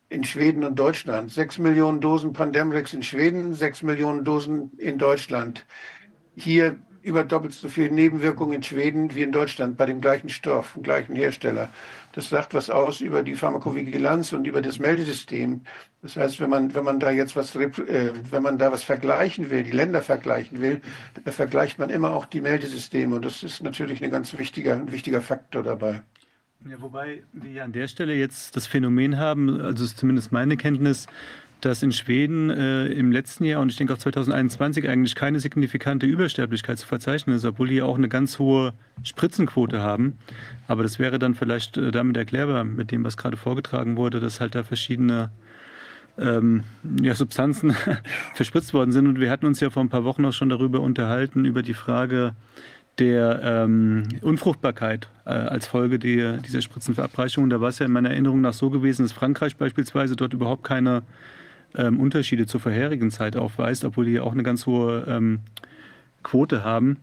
in 0.09 0.25
Schweden 0.25 0.65
und 0.65 0.79
Deutschland. 0.79 1.33
Sechs 1.33 1.59
Millionen 1.59 2.01
Dosen 2.01 2.33
Pandemrix 2.33 2.93
in 2.93 3.03
Schweden, 3.03 3.55
sechs 3.55 3.83
Millionen 3.83 4.25
Dosen 4.25 4.71
in 4.79 4.99
Deutschland. 4.99 5.65
Hier 6.37 6.77
über 7.03 7.23
doppelt 7.25 7.55
so 7.55 7.69
viele 7.69 7.91
Nebenwirkungen 7.91 8.55
in 8.55 8.63
Schweden 8.63 9.15
wie 9.15 9.23
in 9.23 9.33
Deutschland 9.33 9.77
bei 9.77 9.87
dem 9.87 10.01
gleichen 10.01 10.29
Stoff, 10.29 10.73
dem 10.75 10.83
gleichen 10.83 11.15
Hersteller. 11.15 11.71
Das 12.13 12.29
sagt 12.29 12.53
was 12.53 12.69
aus 12.69 13.01
über 13.01 13.23
die 13.23 13.37
Pharmakovigilanz 13.37 14.33
und 14.33 14.47
über 14.47 14.61
das 14.61 14.79
Meldesystem. 14.79 15.63
Das 16.07 16.17
heißt, 16.17 16.41
wenn 16.41 16.51
man, 16.51 16.75
wenn 16.75 16.85
man 16.85 17.01
da 17.01 17.11
jetzt 17.11 17.35
was, 17.35 17.55
äh, 17.57 18.13
wenn 18.31 18.43
man 18.43 18.59
da 18.59 18.71
was 18.71 18.85
vergleichen 18.85 19.51
will, 19.51 19.65
die 19.65 19.73
Länder 19.73 20.03
vergleichen 20.03 20.61
will, 20.61 20.81
dann 21.25 21.35
vergleicht 21.35 21.79
man 21.79 21.91
immer 21.91 22.11
auch 22.11 22.27
die 22.27 22.41
Meldesysteme. 22.41 23.17
Und 23.17 23.25
das 23.25 23.43
ist 23.43 23.63
natürlich 23.63 24.03
ein 24.05 24.11
ganz 24.11 24.37
wichtiger, 24.39 24.75
ein 24.75 24.93
wichtiger 24.93 25.21
Faktor 25.21 25.63
dabei. 25.63 26.03
Ja, 26.69 26.81
wobei 26.81 27.23
wir 27.33 27.65
an 27.65 27.73
der 27.73 27.89
Stelle 27.89 28.15
jetzt 28.15 28.57
das 28.57 28.67
Phänomen 28.67 29.19
haben, 29.19 29.61
also 29.61 29.85
ist 29.85 29.99
zumindest 29.99 30.33
meine 30.33 30.57
Kenntnis, 30.57 31.07
dass 31.61 31.83
in 31.83 31.93
Schweden 31.93 32.51
äh, 32.51 32.87
im 32.87 33.11
letzten 33.13 33.45
Jahr 33.45 33.63
und 33.63 33.71
ich 33.71 33.77
denke 33.77 33.95
auch 33.95 33.99
2021 33.99 34.89
eigentlich 34.89 35.15
keine 35.15 35.41
signifikante 35.41 36.07
Übersterblichkeit 36.07 36.79
zu 36.79 36.87
verzeichnen 36.87 37.35
ist, 37.35 37.45
obwohl 37.45 37.69
die 37.69 37.83
auch 37.83 37.97
eine 37.97 38.09
ganz 38.09 38.39
hohe 38.39 38.75
Spritzenquote 39.03 39.81
haben. 39.81 40.19
Aber 40.69 40.83
das 40.83 40.99
wäre 40.99 41.19
dann 41.19 41.35
vielleicht 41.35 41.77
äh, 41.77 41.91
damit 41.91 42.17
erklärbar 42.17 42.65
mit 42.65 42.91
dem, 42.91 43.05
was 43.05 43.17
gerade 43.17 43.37
vorgetragen 43.37 43.97
wurde, 43.97 44.21
dass 44.21 44.41
halt 44.41 44.55
da 44.55 44.65
verschiedene 44.65 45.31
ähm, 46.19 46.65
ja, 47.03 47.15
Substanzen 47.15 47.75
verspritzt 48.35 48.75
worden 48.75 48.93
sind. 48.93 49.07
Und 49.07 49.21
wir 49.21 49.31
hatten 49.31 49.47
uns 49.47 49.61
ja 49.61 49.71
vor 49.71 49.83
ein 49.83 49.89
paar 49.89 50.05
Wochen 50.05 50.25
auch 50.25 50.33
schon 50.33 50.49
darüber 50.49 50.81
unterhalten, 50.81 51.45
über 51.45 51.63
die 51.63 51.75
Frage 51.75 52.35
der 52.99 53.41
ähm, 53.43 54.05
Unfruchtbarkeit 54.23 55.09
äh, 55.27 55.31
als 55.31 55.67
Folge 55.67 55.99
die, 55.99 56.39
dieser 56.47 56.63
Spritzenverabreichung. 56.63 57.51
Da 57.51 57.61
war 57.61 57.69
es 57.69 57.79
ja 57.79 57.87
in 57.87 57.93
meiner 57.93 58.11
Erinnerung 58.11 58.41
nach 58.41 58.55
so 58.55 58.71
gewesen, 58.71 59.03
dass 59.03 59.13
Frankreich 59.13 59.57
beispielsweise 59.57 60.17
dort 60.17 60.33
überhaupt 60.33 60.65
keine 60.65 61.03
ähm, 61.75 62.01
Unterschiede 62.01 62.47
zur 62.47 62.61
vorherigen 62.61 63.11
Zeit 63.11 63.37
aufweist, 63.37 63.85
obwohl 63.85 64.07
die 64.07 64.13
ja 64.13 64.23
auch 64.23 64.33
eine 64.33 64.43
ganz 64.43 64.67
hohe 64.67 65.05
ähm, 65.09 65.41
Quote 66.23 66.65
haben. 66.65 66.97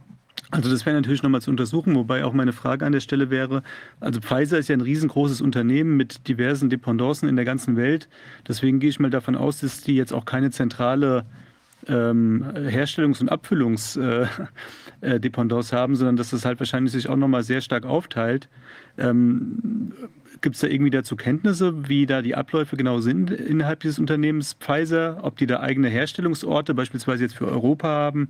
Also 0.54 0.70
das 0.70 0.86
wäre 0.86 0.96
natürlich 0.96 1.24
nochmal 1.24 1.42
zu 1.42 1.50
untersuchen, 1.50 1.96
wobei 1.96 2.24
auch 2.24 2.34
meine 2.34 2.54
Frage 2.54 2.86
an 2.86 2.92
der 2.92 3.00
Stelle 3.00 3.32
wäre, 3.32 3.64
also 4.00 4.22
Pfizer 4.22 4.60
ist 4.60 4.70
ja 4.70 4.76
ein 4.76 4.82
riesengroßes 4.82 5.42
Unternehmen 5.42 5.98
mit 5.98 6.28
diversen 6.28 6.70
Dependancen 6.70 7.28
in 7.28 7.36
der 7.36 7.44
ganzen 7.44 7.76
Welt. 7.76 8.08
Deswegen 8.48 8.80
gehe 8.80 8.92
ich 8.92 9.00
mal 9.00 9.10
davon 9.10 9.36
aus, 9.36 9.62
dass 9.62 9.82
die 9.82 9.96
jetzt 9.96 10.14
auch 10.14 10.26
keine 10.26 10.52
zentrale 10.52 11.26
ähm, 11.88 12.46
Herstellungs- 12.56 13.20
und 13.20 13.30
Abfüllungsdependance 13.30 14.00
äh, 15.02 15.76
äh, 15.76 15.82
haben, 15.82 15.96
sondern 15.96 16.18
dass 16.18 16.30
das 16.30 16.46
halt 16.46 16.60
wahrscheinlich 16.60 16.92
sich 16.92 17.10
auch 17.10 17.18
nochmal 17.18 17.42
sehr 17.42 17.62
stark 17.62 17.88
aufteilt. 17.88 18.48
Ähm, 19.00 19.92
Gibt 20.42 20.54
es 20.54 20.62
da 20.62 20.68
irgendwie 20.68 20.92
dazu 20.92 21.16
Kenntnisse, 21.16 21.90
wie 21.90 22.06
da 22.06 22.22
die 22.22 22.36
Abläufe 22.36 22.78
genau 22.78 23.00
sind 23.00 23.32
innerhalb 23.32 23.80
dieses 23.80 23.98
Unternehmens 23.98 24.54
Pfizer? 24.54 25.18
Ob 25.24 25.36
die 25.38 25.48
da 25.48 25.62
eigene 25.62 25.90
Herstellungsorte 25.90 26.76
beispielsweise 26.76 27.24
jetzt 27.24 27.38
für 27.38 27.48
Europa 27.48 27.88
haben 27.88 28.30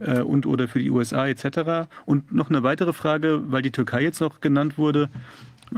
äh, 0.00 0.20
und 0.20 0.46
oder 0.46 0.68
für 0.68 0.78
die 0.78 0.90
USA 0.90 1.26
etc. 1.26 1.88
Und 2.04 2.32
noch 2.32 2.50
eine 2.50 2.62
weitere 2.62 2.92
Frage, 2.92 3.42
weil 3.46 3.62
die 3.62 3.70
Türkei 3.70 4.02
jetzt 4.02 4.20
noch 4.20 4.40
genannt 4.40 4.78
wurde. 4.78 5.08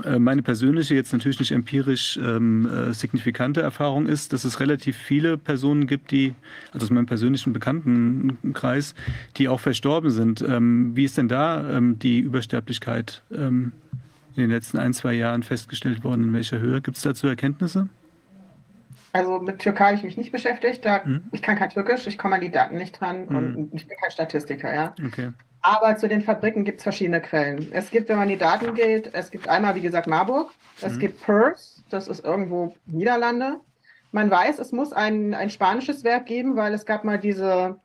Äh, 0.05 0.19
meine 0.19 0.43
persönliche, 0.43 0.95
jetzt 0.95 1.13
natürlich 1.13 1.39
nicht 1.41 1.53
empirisch 1.53 2.19
ähm, 2.23 2.69
äh, 2.69 2.93
signifikante 2.93 3.63
Erfahrung 3.63 4.07
ist, 4.07 4.33
dass 4.33 4.45
es 4.45 4.61
relativ 4.61 4.97
viele 4.97 5.39
Personen 5.39 5.87
gibt, 5.87 6.11
die, 6.11 6.35
also 6.73 6.85
aus 6.85 6.91
meinem 6.91 7.07
persönlichen 7.07 7.53
Bekanntenkreis, 7.53 8.95
die 9.37 9.49
auch 9.49 9.61
verstorben 9.61 10.11
sind. 10.11 10.43
Ähm, 10.43 10.95
wie 10.95 11.05
ist 11.05 11.17
denn 11.17 11.29
da 11.29 11.77
ähm, 11.77 11.99
die 11.99 12.19
Übersterblichkeit 12.19 13.23
ähm, 13.33 13.73
in 14.37 14.43
den 14.43 14.51
letzten 14.51 14.79
ein, 14.79 14.93
zwei 14.93 15.15
Jahren 15.15 15.43
festgestellt 15.43 16.05
worden? 16.05 16.25
In 16.25 16.33
welcher 16.33 16.59
Höhe? 16.59 16.81
Gibt 16.81 16.97
es 16.99 17.03
dazu 17.03 17.27
Erkenntnisse? 17.27 17.89
Also 19.13 19.39
mit 19.39 19.59
Türkei 19.59 19.87
habe 19.87 19.97
ich 19.97 20.03
mich 20.03 20.17
nicht 20.17 20.33
beschäftigt. 20.33 20.85
Da, 20.85 21.05
hm? 21.05 21.25
Ich 21.33 21.43
kann 21.43 21.57
kein 21.57 21.71
Türkisch, 21.71 22.07
ich 22.07 22.19
komme 22.19 22.37
an 22.37 22.41
die 22.41 22.51
Daten 22.51 22.77
nicht 22.77 23.01
dran 23.01 23.29
hm. 23.29 23.37
und 23.37 23.75
ich 23.75 23.87
bin 23.87 23.97
kein 23.99 24.11
Statistiker, 24.11 24.75
ja. 24.75 24.95
Okay. 25.07 25.31
Aber 25.61 25.97
zu 25.97 26.09
den 26.09 26.23
Fabriken 26.23 26.65
gibt 26.65 26.79
es 26.79 26.83
verschiedene 26.85 27.21
Quellen. 27.21 27.69
Es 27.73 27.91
gibt, 27.91 28.09
wenn 28.09 28.19
man 28.19 28.29
die 28.29 28.37
Daten 28.37 28.75
geht, 28.75 29.11
es 29.13 29.31
gibt 29.31 29.49
einmal, 29.49 29.75
wie 29.75 29.81
gesagt, 29.81 30.07
Marburg, 30.07 30.51
es 30.81 30.95
hm. 30.95 30.99
gibt 31.01 31.25
Perth, 31.25 31.83
das 31.91 32.09
ist 32.09 32.25
irgendwo 32.25 32.77
Niederlande. 32.87 33.61
Man 34.13 34.31
weiß, 34.31 34.59
es 34.59 34.73
muss 34.73 34.93
ein, 34.93 35.35
ein 35.35 35.51
spanisches 35.51 36.05
Werk 36.05 36.27
geben, 36.27 36.57
weil 36.57 36.73
es 36.73 36.87
gab 36.87 37.05
mal 37.05 37.19
diese 37.19 37.79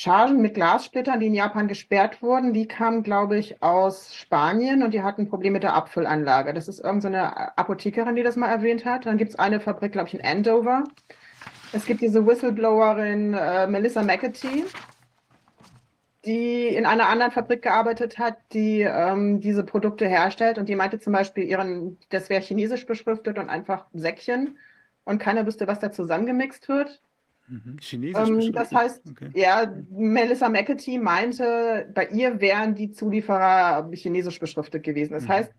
Chargen 0.00 0.40
mit 0.40 0.54
Glassplittern, 0.54 1.18
die 1.18 1.26
in 1.26 1.34
Japan 1.34 1.66
gesperrt 1.66 2.22
wurden, 2.22 2.52
die 2.52 2.68
kamen, 2.68 3.02
glaube 3.02 3.36
ich, 3.36 3.60
aus 3.64 4.14
Spanien 4.14 4.84
und 4.84 4.94
die 4.94 5.02
hatten 5.02 5.22
ein 5.22 5.28
Problem 5.28 5.54
mit 5.54 5.64
der 5.64 5.74
Abfüllanlage. 5.74 6.54
Das 6.54 6.68
ist 6.68 6.78
irgendeine 6.78 7.32
so 7.34 7.42
Apothekerin, 7.56 8.14
die 8.14 8.22
das 8.22 8.36
mal 8.36 8.48
erwähnt 8.48 8.84
hat. 8.84 9.06
Dann 9.06 9.18
gibt 9.18 9.32
es 9.32 9.38
eine 9.40 9.58
Fabrik, 9.58 9.90
glaube 9.90 10.06
ich, 10.06 10.14
in 10.14 10.24
Andover. 10.24 10.84
Es 11.72 11.84
gibt 11.84 12.00
diese 12.00 12.24
Whistleblowerin 12.24 13.34
äh, 13.34 13.66
Melissa 13.66 14.04
McAtee, 14.04 14.66
die 16.24 16.68
in 16.68 16.86
einer 16.86 17.08
anderen 17.08 17.32
Fabrik 17.32 17.62
gearbeitet 17.62 18.18
hat, 18.18 18.36
die 18.52 18.82
ähm, 18.82 19.40
diese 19.40 19.64
Produkte 19.64 20.06
herstellt 20.06 20.58
und 20.58 20.68
die 20.68 20.76
meinte 20.76 21.00
zum 21.00 21.12
Beispiel, 21.12 21.42
ihren, 21.42 21.98
das 22.10 22.30
wäre 22.30 22.40
chinesisch 22.40 22.86
beschriftet 22.86 23.36
und 23.36 23.48
einfach 23.48 23.86
Säckchen 23.92 24.58
und 25.02 25.18
keiner 25.18 25.44
wüsste, 25.44 25.66
was 25.66 25.80
da 25.80 25.90
zusammengemixt 25.90 26.68
wird. 26.68 27.00
Mhm. 27.48 27.76
Chinesisch 27.80 28.46
ähm, 28.46 28.52
das 28.52 28.72
heißt, 28.72 29.02
okay. 29.10 29.30
ja, 29.34 29.72
Melissa 29.90 30.48
McAtee 30.48 30.98
meinte, 30.98 31.90
bei 31.94 32.06
ihr 32.08 32.40
wären 32.40 32.74
die 32.74 32.92
Zulieferer 32.92 33.90
chinesisch 33.92 34.38
beschriftet 34.38 34.82
gewesen. 34.82 35.14
Das 35.14 35.24
mhm. 35.24 35.28
heißt, 35.28 35.52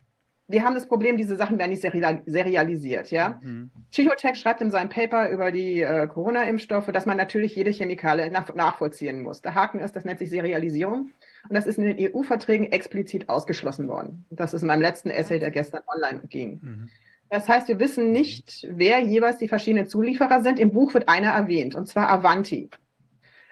wir 0.49 0.63
haben 0.63 0.73
das 0.73 0.88
Problem, 0.88 1.15
diese 1.15 1.36
Sachen 1.36 1.60
werden 1.60 1.69
nicht 1.69 1.82
serialisiert. 1.82 3.12
Ja? 3.12 3.39
Mhm. 3.41 3.69
Chichotech 3.91 4.36
schreibt 4.36 4.62
in 4.62 4.71
seinem 4.71 4.89
Paper 4.89 5.30
über 5.30 5.52
die 5.52 5.82
äh, 5.82 6.07
Corona-Impfstoffe, 6.07 6.88
dass 6.88 7.05
man 7.05 7.18
natürlich 7.18 7.55
jede 7.55 7.70
Chemikalie 7.70 8.32
nach 8.32 8.53
nachvollziehen 8.55 9.22
muss. 9.22 9.41
Der 9.41 9.53
Haken 9.53 9.80
ist, 9.80 9.95
das 9.95 10.05
nennt 10.05 10.18
sich 10.18 10.32
Serialisierung. 10.32 11.11
Und 11.47 11.55
das 11.55 11.68
ist 11.68 11.78
in 11.78 11.86
den 11.86 12.14
EU-Verträgen 12.14 12.72
explizit 12.72 13.30
ausgeschlossen 13.30 13.88
worden. 13.88 14.26
Das 14.32 14.55
ist 14.55 14.64
in 14.64 14.68
meinem 14.68 14.82
letzten 14.82 15.11
Essay, 15.11 15.39
der 15.39 15.51
gestern 15.51 15.84
online 15.88 16.22
ging. 16.28 16.59
Mhm. 16.61 16.89
Das 17.30 17.47
heißt, 17.47 17.67
wir 17.67 17.80
wissen 17.80 18.11
nicht, 18.11 18.67
wer 18.71 18.99
jeweils 18.99 19.38
die 19.38 19.47
verschiedenen 19.47 19.88
Zulieferer 19.88 20.41
sind. 20.41 20.59
Im 20.59 20.71
Buch 20.71 20.93
wird 20.93 21.07
einer 21.09 21.32
erwähnt, 21.32 21.75
und 21.75 21.88
zwar 21.88 22.09
Avanti. 22.09 22.69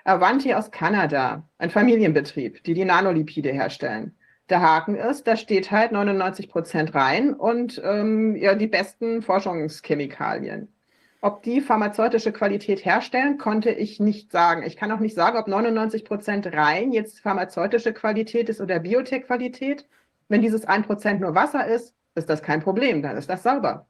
Avanti 0.03 0.53
aus 0.53 0.71
Kanada, 0.71 1.43
ein 1.57 1.69
Familienbetrieb, 1.69 2.63
die 2.63 2.73
die 2.73 2.85
Nanolipide 2.85 3.51
herstellen. 3.51 4.15
Der 4.49 4.61
Haken 4.61 4.95
ist, 4.95 5.27
da 5.27 5.35
steht 5.35 5.71
halt 5.71 5.91
99 5.91 6.49
Prozent 6.49 6.95
rein 6.95 7.33
und 7.33 7.81
ähm, 7.83 8.35
ja, 8.37 8.55
die 8.55 8.67
besten 8.67 9.21
Forschungschemikalien. 9.21 10.69
Ob 11.19 11.43
die 11.43 11.59
pharmazeutische 11.59 12.31
Qualität 12.31 12.85
herstellen, 12.85 13.37
konnte 13.37 13.71
ich 13.71 13.99
nicht 13.99 14.31
sagen. 14.31 14.63
Ich 14.63 14.77
kann 14.77 14.91
auch 14.91 14.99
nicht 14.99 15.15
sagen, 15.15 15.37
ob 15.37 15.47
99 15.47 16.05
Prozent 16.05 16.47
rein 16.53 16.93
jetzt 16.93 17.19
pharmazeutische 17.19 17.91
Qualität 17.91 18.47
ist 18.47 18.61
oder 18.61 18.79
Biotech-Qualität. 18.79 19.85
Wenn 20.29 20.41
dieses 20.41 20.65
1 20.65 20.87
Prozent 20.87 21.19
nur 21.19 21.35
Wasser 21.35 21.67
ist, 21.67 21.96
ist 22.17 22.29
das 22.29 22.41
kein 22.41 22.61
Problem, 22.61 23.01
dann 23.01 23.17
ist 23.17 23.29
das 23.29 23.43
sauber. 23.43 23.87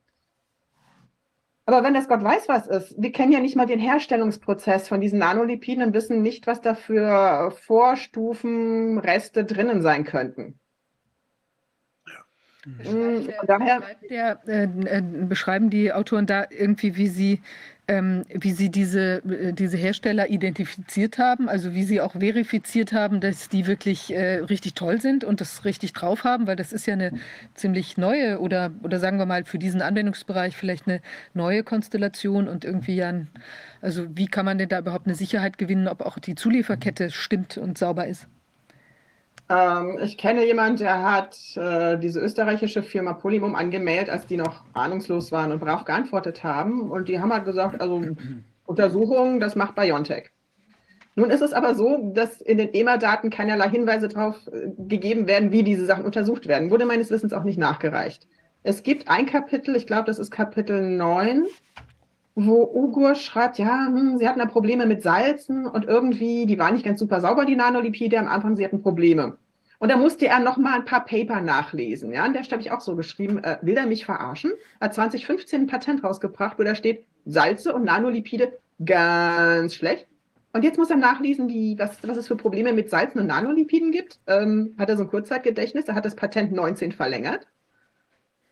Aber 1.65 1.83
wenn 1.83 1.93
das 1.93 2.07
Gott 2.07 2.23
weiß, 2.23 2.47
was 2.47 2.65
ist, 2.67 2.95
wir 2.97 3.11
kennen 3.11 3.33
ja 3.33 3.41
nicht 3.41 3.57
mal 3.57 3.65
den 3.65 3.79
Herstellungsprozess 3.79 4.87
von 4.87 5.01
diesen 5.01 5.19
Nanolipiden 5.19 5.83
und 5.83 5.93
wissen 5.93 6.21
nicht, 6.21 6.47
was 6.47 6.61
da 6.61 6.75
für 6.75 7.51
Vorstufenreste 7.51 9.43
drinnen 9.43 9.81
sein 9.81 10.05
könnten. 10.05 10.59
Mhm. 12.65 13.29
Daher 13.45 13.81
der, 14.09 14.39
äh, 14.47 14.63
äh, 14.63 15.01
beschreiben 15.01 15.69
die 15.69 15.91
Autoren 15.91 16.25
da 16.25 16.45
irgendwie, 16.49 16.95
wie 16.95 17.07
sie 17.07 17.41
ähm, 17.87 18.25
wie 18.29 18.51
Sie 18.51 18.69
diese, 18.69 19.23
äh, 19.23 19.53
diese 19.53 19.77
Hersteller 19.77 20.29
identifiziert 20.29 21.17
haben, 21.17 21.47
also 21.47 21.73
wie 21.73 21.83
Sie 21.83 22.01
auch 22.01 22.13
verifiziert 22.13 22.91
haben, 22.91 23.21
dass 23.21 23.49
die 23.49 23.65
wirklich 23.65 24.13
äh, 24.13 24.39
richtig 24.39 24.73
toll 24.73 24.99
sind 24.99 25.23
und 25.23 25.39
das 25.41 25.63
richtig 25.65 25.93
drauf 25.93 26.23
haben, 26.23 26.47
weil 26.47 26.55
das 26.55 26.73
ist 26.73 26.85
ja 26.85 26.93
eine 26.93 27.13
ziemlich 27.53 27.97
neue 27.97 28.39
oder, 28.39 28.71
oder 28.83 28.99
sagen 28.99 29.19
wir 29.19 29.25
mal 29.25 29.45
für 29.45 29.59
diesen 29.59 29.81
Anwendungsbereich 29.81 30.57
vielleicht 30.57 30.87
eine 30.87 31.01
neue 31.33 31.63
Konstellation 31.63 32.47
und 32.47 32.65
irgendwie 32.65 32.95
ja, 32.95 33.09
ein, 33.09 33.29
also 33.81 34.05
wie 34.15 34.27
kann 34.27 34.45
man 34.45 34.57
denn 34.57 34.69
da 34.69 34.79
überhaupt 34.79 35.07
eine 35.07 35.15
Sicherheit 35.15 35.57
gewinnen, 35.57 35.87
ob 35.87 36.01
auch 36.01 36.19
die 36.19 36.35
Zulieferkette 36.35 37.11
stimmt 37.11 37.57
und 37.57 37.77
sauber 37.77 38.07
ist? 38.07 38.27
Ähm, 39.49 39.99
ich 40.01 40.17
kenne 40.17 40.45
jemanden, 40.45 40.77
der 40.79 41.03
hat 41.03 41.37
äh, 41.55 41.97
diese 41.97 42.19
österreichische 42.19 42.83
Firma 42.83 43.13
Polymum 43.13 43.55
angemeldet, 43.55 44.09
als 44.09 44.27
die 44.27 44.37
noch 44.37 44.63
ahnungslos 44.73 45.31
waren 45.31 45.51
und 45.51 45.59
brav 45.59 45.85
geantwortet 45.85 46.43
haben. 46.43 46.91
Und 46.91 47.07
die 47.07 47.19
haben 47.19 47.31
halt 47.31 47.45
gesagt, 47.45 47.79
also 47.81 48.01
Untersuchungen, 48.65 49.39
das 49.39 49.55
macht 49.55 49.75
BioNTech. 49.75 50.31
Nun 51.15 51.31
ist 51.31 51.41
es 51.41 51.53
aber 51.53 51.73
so, 51.73 52.11
dass 52.13 52.41
in 52.41 52.59
den 52.59 52.73
EMA-Daten 52.73 53.31
keinerlei 53.31 53.69
Hinweise 53.69 54.07
darauf 54.07 54.35
äh, 54.47 54.69
gegeben 54.77 55.27
werden, 55.27 55.51
wie 55.51 55.63
diese 55.63 55.85
Sachen 55.85 56.05
untersucht 56.05 56.47
werden. 56.47 56.69
Wurde 56.69 56.85
meines 56.85 57.09
Wissens 57.09 57.33
auch 57.33 57.43
nicht 57.43 57.57
nachgereicht. 57.57 58.27
Es 58.63 58.83
gibt 58.83 59.07
ein 59.07 59.25
Kapitel, 59.25 59.75
ich 59.75 59.87
glaube, 59.87 60.05
das 60.05 60.19
ist 60.19 60.29
Kapitel 60.29 60.81
9, 60.81 61.45
wo 62.39 62.69
Ugur 62.71 63.15
schreibt, 63.15 63.57
ja, 63.57 63.87
hm, 63.87 64.19
sie 64.19 64.27
hatten 64.27 64.37
da 64.37 64.45
Probleme 64.45 64.85
mit 64.85 65.01
Salzen 65.01 65.65
und 65.65 65.85
irgendwie, 65.85 66.45
die 66.45 66.59
waren 66.59 66.75
nicht 66.75 66.85
ganz 66.85 66.99
super 66.99 67.19
sauber, 67.19 67.45
die 67.45 67.55
Nanolipide 67.55 68.19
am 68.19 68.27
Anfang, 68.27 68.55
sie 68.55 68.63
hatten 68.63 68.83
Probleme. 68.83 69.37
Und 69.79 69.89
da 69.89 69.97
musste 69.97 70.27
er 70.27 70.39
noch 70.39 70.57
mal 70.57 70.75
ein 70.75 70.85
paar 70.85 71.03
Paper 71.03 71.41
nachlesen. 71.41 72.11
Ja, 72.11 72.23
an 72.23 72.33
der 72.33 72.43
Stelle 72.43 72.59
habe 72.59 72.67
ich 72.67 72.71
auch 72.71 72.81
so 72.81 72.95
geschrieben, 72.95 73.43
äh, 73.43 73.57
will 73.63 73.75
er 73.75 73.87
mich 73.87 74.05
verarschen? 74.05 74.51
Er 74.79 74.85
hat 74.85 74.93
2015 74.93 75.61
ein 75.61 75.67
Patent 75.67 76.03
rausgebracht, 76.03 76.59
wo 76.59 76.63
da 76.63 76.75
steht, 76.75 77.05
Salze 77.25 77.73
und 77.73 77.85
Nanolipide 77.85 78.59
ganz 78.85 79.73
schlecht. 79.73 80.07
Und 80.53 80.63
jetzt 80.63 80.77
muss 80.77 80.91
er 80.91 80.97
nachlesen, 80.97 81.49
wie, 81.49 81.77
was, 81.79 81.97
was 82.03 82.17
es 82.17 82.27
für 82.27 82.35
Probleme 82.35 82.71
mit 82.71 82.91
Salzen 82.91 83.19
und 83.19 83.27
Nanolipiden 83.27 83.91
gibt. 83.91 84.19
Ähm, 84.27 84.75
hat 84.77 84.89
er 84.89 84.97
so 84.97 85.03
ein 85.03 85.09
Kurzzeitgedächtnis, 85.09 85.85
er 85.85 85.95
hat 85.95 86.05
das 86.05 86.15
Patent 86.15 86.51
19 86.51 86.91
verlängert 86.91 87.47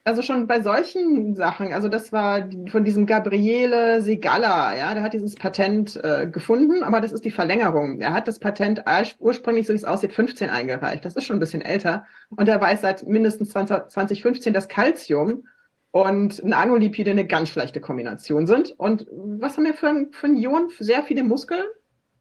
also 0.05 0.21
schon 0.21 0.45
bei 0.45 0.61
solchen 0.61 1.35
Sachen, 1.35 1.73
also 1.73 1.89
das 1.89 2.11
war 2.13 2.47
von 2.69 2.85
diesem 2.85 3.07
Gabriele 3.07 4.03
Segalla, 4.03 4.77
ja, 4.77 4.93
der 4.93 5.01
hat 5.01 5.13
dieses 5.13 5.33
Patent 5.33 5.99
äh, 6.03 6.27
gefunden, 6.27 6.83
aber 6.83 7.01
das 7.01 7.11
ist 7.11 7.25
die 7.25 7.31
Verlängerung. 7.31 7.99
Er 8.01 8.13
hat 8.13 8.27
das 8.27 8.37
Patent 8.37 8.83
ursprünglich, 9.17 9.65
so 9.65 9.73
wie 9.73 9.77
es 9.77 9.83
aussieht, 9.83 10.13
15 10.13 10.51
eingereicht. 10.51 11.03
Das 11.03 11.15
ist 11.15 11.25
schon 11.25 11.37
ein 11.37 11.39
bisschen 11.39 11.63
älter. 11.63 12.05
Und 12.29 12.47
er 12.47 12.61
weiß 12.61 12.81
seit 12.81 13.07
mindestens 13.07 13.49
20, 13.49 13.89
2015, 13.89 14.53
dass 14.53 14.67
Calcium 14.67 15.47
und 15.89 16.43
Nanolipide 16.43 17.09
eine 17.09 17.25
ganz 17.25 17.49
schlechte 17.49 17.81
Kombination 17.81 18.45
sind. 18.45 18.75
Und 18.77 19.07
was 19.09 19.57
haben 19.57 19.65
wir 19.65 19.73
für 19.73 19.89
ein, 19.89 20.11
für 20.11 20.27
ein 20.27 20.37
Ion? 20.37 20.69
Sehr 20.77 21.01
viele 21.01 21.23
Muskeln? 21.23 21.65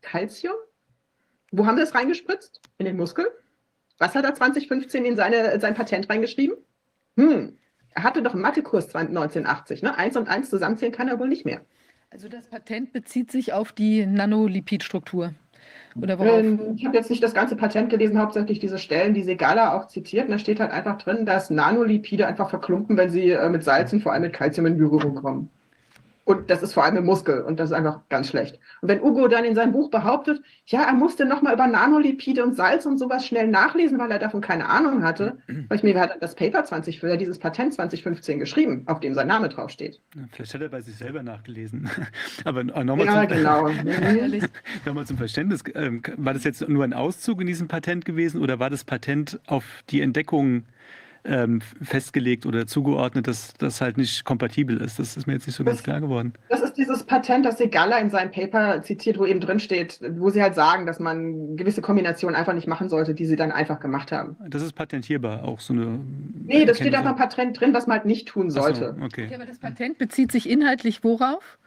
Calcium? 0.01 0.55
Wo 1.53 1.67
haben 1.67 1.77
wir 1.77 1.85
das 1.85 1.95
reingespritzt? 1.95 2.63
In 2.79 2.87
den 2.87 2.97
Muskel? 2.97 3.27
Was 3.99 4.15
hat 4.15 4.25
er 4.25 4.35
2015 4.35 5.05
in 5.05 5.17
seine, 5.17 5.61
sein 5.61 5.75
Patent 5.75 6.09
reingeschrieben? 6.09 6.57
Hm, 7.17 7.59
er 7.95 8.03
hatte 8.03 8.23
doch 8.23 8.33
einen 8.33 8.43
Mathekurs 8.43 8.95
1980, 8.95 9.83
ne? 9.83 9.97
Eins 9.97 10.17
und 10.17 10.29
eins 10.29 10.51
zusammenzählen 10.51 10.93
kann 10.93 11.09
er 11.09 11.19
wohl 11.19 11.29
nicht 11.29 11.45
mehr. 11.45 11.61
Also 12.11 12.29
das 12.29 12.47
Patent 12.47 12.93
bezieht 12.93 13.31
sich 13.31 13.53
auf 13.53 13.73
die 13.73 14.07
Nanolipidstruktur. 14.07 15.35
Oder 16.01 16.19
worauf? 16.19 16.39
Ähm, 16.39 16.75
ich 16.77 16.85
habe 16.85 16.97
jetzt 16.97 17.11
nicht 17.11 17.23
das 17.23 17.35
ganze 17.35 17.57
Patent 17.57 17.91
gelesen, 17.91 18.19
hauptsächlich 18.19 18.59
diese 18.59 18.79
Stellen, 18.79 19.15
die 19.15 19.23
Segala 19.23 19.77
auch 19.77 19.89
zitiert. 19.89 20.27
Und 20.27 20.33
da 20.33 20.39
steht 20.39 20.61
halt 20.61 20.73
einfach 20.73 20.99
drin, 20.99 21.25
dass 21.25 21.51
Nanolipide 21.51 22.27
einfach 22.27 22.51
verklumpen, 22.51 22.97
wenn 22.97 23.11
sie 23.11 23.31
äh, 23.31 23.49
mit 23.49 23.63
Salzen, 23.65 24.01
vor 24.01 24.13
allem 24.13 24.23
mit 24.23 24.33
Kalzium 24.33 24.67
in 24.67 24.79
Berührung 24.79 25.15
kommen. 25.15 25.51
Und 26.25 26.49
das 26.49 26.63
ist 26.63 26.73
vor 26.73 26.85
allem 26.85 26.97
im 26.97 27.05
Muskel 27.05 27.43
und 27.43 27.61
das 27.61 27.71
ist 27.71 27.77
einfach 27.77 28.01
ganz 28.09 28.29
schlecht. 28.29 28.59
Und 28.81 28.89
wenn 28.89 29.03
Ugo 29.03 29.29
dann 29.29 29.45
in 29.45 29.55
seinem 29.55 29.73
Buch 29.73 29.91
behauptet, 29.91 30.43
ja, 30.67 30.83
er 30.83 30.95
musste 30.95 31.27
nochmal 31.27 31.53
über 31.53 31.67
Nanolipide 31.67 32.43
und 32.43 32.57
Salz 32.57 32.87
und 32.87 32.99
sowas 32.99 33.27
schnell 33.27 33.47
nachlesen, 33.49 33.99
weil 33.99 34.11
er 34.11 34.19
davon 34.19 34.41
keine 34.41 34.69
Ahnung 34.69 35.03
hatte, 35.03 35.39
weil 35.69 35.77
ich 35.77 35.85
mir, 35.85 35.95
wer 35.95 36.03
hat 36.03 36.17
das 36.21 36.35
Paper 36.35 36.65
20, 36.65 37.01
für 37.01 37.17
dieses 37.19 37.39
Patent 37.39 37.75
2015 37.75 38.39
geschrieben, 38.39 38.85
auf 38.87 39.01
dem 39.01 39.13
sein 39.15 39.29
Name 39.29 39.51
draufsteht. 39.51 40.01
vielleicht 40.33 40.55
hat 40.55 40.63
er 40.63 40.69
bei 40.71 40.81
sich 40.81 40.97
selber 40.97 41.23
nachgelesen. 41.23 41.91
Aber 42.45 42.65
nochmal 42.65 43.07
ja, 43.07 43.29
zum, 43.29 43.37
genau. 43.37 43.69
nochmal 44.87 45.07
zum 45.07 45.19
Verständnis, 45.19 45.63
ähm, 45.75 46.03
war 46.17 46.33
das 46.33 46.45
jetzt 46.45 46.67
nur 46.67 46.85
ein 46.85 46.95
Auszug 46.95 47.43
in 47.43 47.47
diesem 47.47 47.69
Patent 47.69 48.07
gewesen 48.07 48.41
oder 48.41 48.59
war 48.59 48.71
das 48.71 48.85
Patent 48.85 49.41
auf 49.47 49.65
die 49.91 50.01
Entdeckung 50.01 50.65
ähm, 51.25 51.61
festgelegt 51.83 52.45
oder 52.45 52.67
zugeordnet, 52.67 53.27
dass 53.27 53.55
das 53.55 53.81
halt 53.81 53.97
nicht 53.97 54.25
kompatibel 54.25 54.81
ist. 54.81 54.99
Das 54.99 55.17
ist 55.17 55.27
mir 55.27 55.35
jetzt 55.35 55.47
nicht 55.47 55.57
so 55.57 55.65
das, 55.65 55.77
ganz 55.77 55.83
klar 55.83 56.01
geworden. 56.01 56.35
Das 56.49 56.61
ist 56.61 56.75
dieses 56.75 57.05
Patent, 57.05 57.47
das 57.47 57.59
Segala 57.59 57.99
in 57.99 58.11
seinem 58.11 58.31
Paper 58.31 58.83
zitiert, 58.83 59.19
wo 59.19 59.25
eben 59.25 59.41
drin 59.41 59.59
steht, 59.59 60.01
wo 60.19 60.31
sie 60.31 60.43
halt 60.43 60.55
sagen, 60.55 60.87
dass 60.87 61.01
man 61.01 61.57
gewisse 61.57 61.81
Kombinationen 61.81 62.37
einfach 62.37 62.53
nicht 62.53 62.69
machen 62.69 62.89
sollte, 62.89 63.15
die 63.15 63.25
sie 63.25 63.37
dann 63.37 63.53
einfach 63.53 63.81
gemacht 63.81 64.13
haben. 64.13 64.37
Das 64.49 64.63
ist 64.63 64.75
patentierbar, 64.75 65.45
auch 65.45 65.61
so 65.61 65.73
eine. 65.73 66.01
Nee, 66.45 66.67
das 66.67 66.77
steht 66.77 66.95
einfach 66.95 67.13
ein 67.13 67.17
Patent 67.17 67.59
drin, 67.59 67.73
was 67.73 67.87
man 67.87 67.99
halt 67.99 68.07
nicht 68.07 68.29
tun 68.29 68.51
sollte. 68.51 68.95
So, 68.99 69.05
okay. 69.05 69.25
okay. 69.27 69.35
Aber 69.35 69.47
das 69.47 69.59
Patent 69.59 69.99
bezieht 69.99 70.31
sich 70.31 70.49
inhaltlich 70.49 71.03
worauf? 71.05 71.59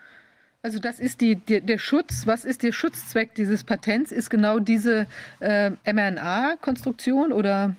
Also 0.62 0.80
das 0.80 1.00
ist 1.00 1.22
die, 1.22 1.36
die, 1.36 1.62
der 1.62 1.78
Schutz, 1.78 2.28
was 2.28 2.44
ist 2.44 2.62
der 2.64 2.74
Schutzzweck 2.74 3.36
dieses 3.36 3.64
Patents? 3.64 4.12
Ist 4.12 4.30
genau 4.30 4.60
diese 4.60 5.08
äh, 5.40 5.72
mRNA-Konstruktion 5.86 7.32
oder? 7.32 7.76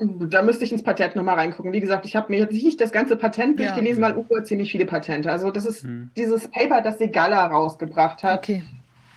Da 0.00 0.42
müsste 0.42 0.64
ich 0.64 0.70
ins 0.70 0.82
Patent 0.82 1.16
nochmal 1.16 1.34
reingucken. 1.34 1.72
Wie 1.72 1.80
gesagt, 1.80 2.06
ich 2.06 2.14
habe 2.14 2.30
mir 2.30 2.38
jetzt 2.38 2.52
nicht 2.52 2.80
das 2.80 2.92
ganze 2.92 3.16
Patent 3.16 3.58
durchgelesen, 3.58 4.02
ja. 4.02 4.08
weil 4.08 4.16
Ugo 4.16 4.36
hat 4.36 4.46
ziemlich 4.46 4.70
viele 4.70 4.86
Patente. 4.86 5.30
Also 5.30 5.50
das 5.50 5.66
ist 5.66 5.82
hm. 5.82 6.10
dieses 6.16 6.48
Paper, 6.48 6.80
das 6.82 6.98
Segala 6.98 7.46
rausgebracht 7.46 8.22
hat. 8.22 8.38
Okay. 8.38 8.62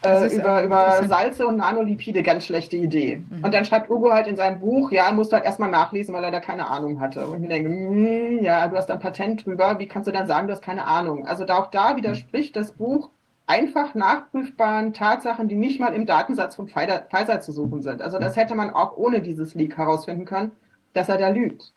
Äh, 0.04 0.36
über, 0.36 0.64
über 0.64 1.04
Salze 1.08 1.46
und 1.46 1.58
Nanolipide, 1.58 2.24
ganz 2.24 2.46
schlechte 2.46 2.76
Idee. 2.76 3.22
Mhm. 3.30 3.44
Und 3.44 3.54
dann 3.54 3.66
schreibt 3.66 3.92
Ugo 3.92 4.12
halt 4.12 4.26
in 4.26 4.36
seinem 4.36 4.60
Buch, 4.60 4.92
ja, 4.92 5.06
er 5.06 5.14
musste 5.14 5.36
halt 5.36 5.46
erstmal 5.46 5.70
nachlesen, 5.70 6.16
weil 6.16 6.24
er 6.24 6.32
da 6.32 6.40
keine 6.40 6.68
Ahnung 6.68 7.00
hatte. 7.00 7.28
Und 7.28 7.44
ich 7.44 7.50
denke, 7.50 7.70
mm, 7.70 8.44
ja, 8.44 8.68
du 8.68 8.78
hast 8.78 8.90
ein 8.90 8.98
Patent 8.98 9.46
drüber, 9.46 9.78
wie 9.78 9.88
kannst 9.88 10.08
du 10.08 10.12
dann 10.12 10.26
sagen, 10.26 10.48
du 10.48 10.54
hast 10.54 10.64
keine 10.64 10.88
Ahnung? 10.88 11.28
Also 11.28 11.46
da 11.46 11.60
auch 11.60 11.68
da 11.68 11.96
widerspricht 11.98 12.56
das 12.56 12.72
Buch 12.72 13.12
einfach 13.46 13.94
nachprüfbaren 13.94 14.94
Tatsachen, 14.94 15.48
die 15.48 15.56
nicht 15.56 15.80
mal 15.80 15.94
im 15.94 16.08
Datensatz 16.08 16.56
von 16.56 16.68
Pfizer 16.68 17.42
zu 17.42 17.52
suchen 17.52 17.82
sind. 17.82 18.02
Also 18.02 18.18
das 18.18 18.36
hätte 18.36 18.56
man 18.56 18.72
auch 18.72 18.98
ohne 18.98 19.22
dieses 19.22 19.54
Leak 19.54 19.78
herausfinden 19.78 20.26
können 20.26 20.52
dass 20.94 21.10
er 21.10 21.18
da 21.18 21.30
lügt. 21.30 21.74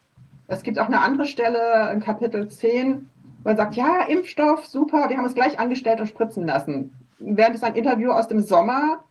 Es 0.47 0.63
gibt 0.63 0.79
auch 0.79 0.87
eine 0.87 1.01
andere 1.01 1.27
Stelle 1.27 1.91
in 1.93 2.01
Kapitel 2.01 2.49
10, 2.49 3.09
wo 3.43 3.49
er 3.49 3.57
sagt, 3.57 3.77
ja, 3.77 4.03
Impfstoff, 4.03 4.67
super, 4.67 5.09
wir 5.09 5.17
haben 5.17 5.25
es 5.25 5.35
gleich 5.35 5.59
angestellt 5.59 6.01
und 6.01 6.09
spritzen 6.09 6.47
lassen. 6.47 6.93
Während 7.19 7.57
es 7.57 7.63
ein 7.63 7.75
Interview 7.75 8.11
aus 8.11 8.29
dem 8.29 8.41
Sommer 8.41 9.05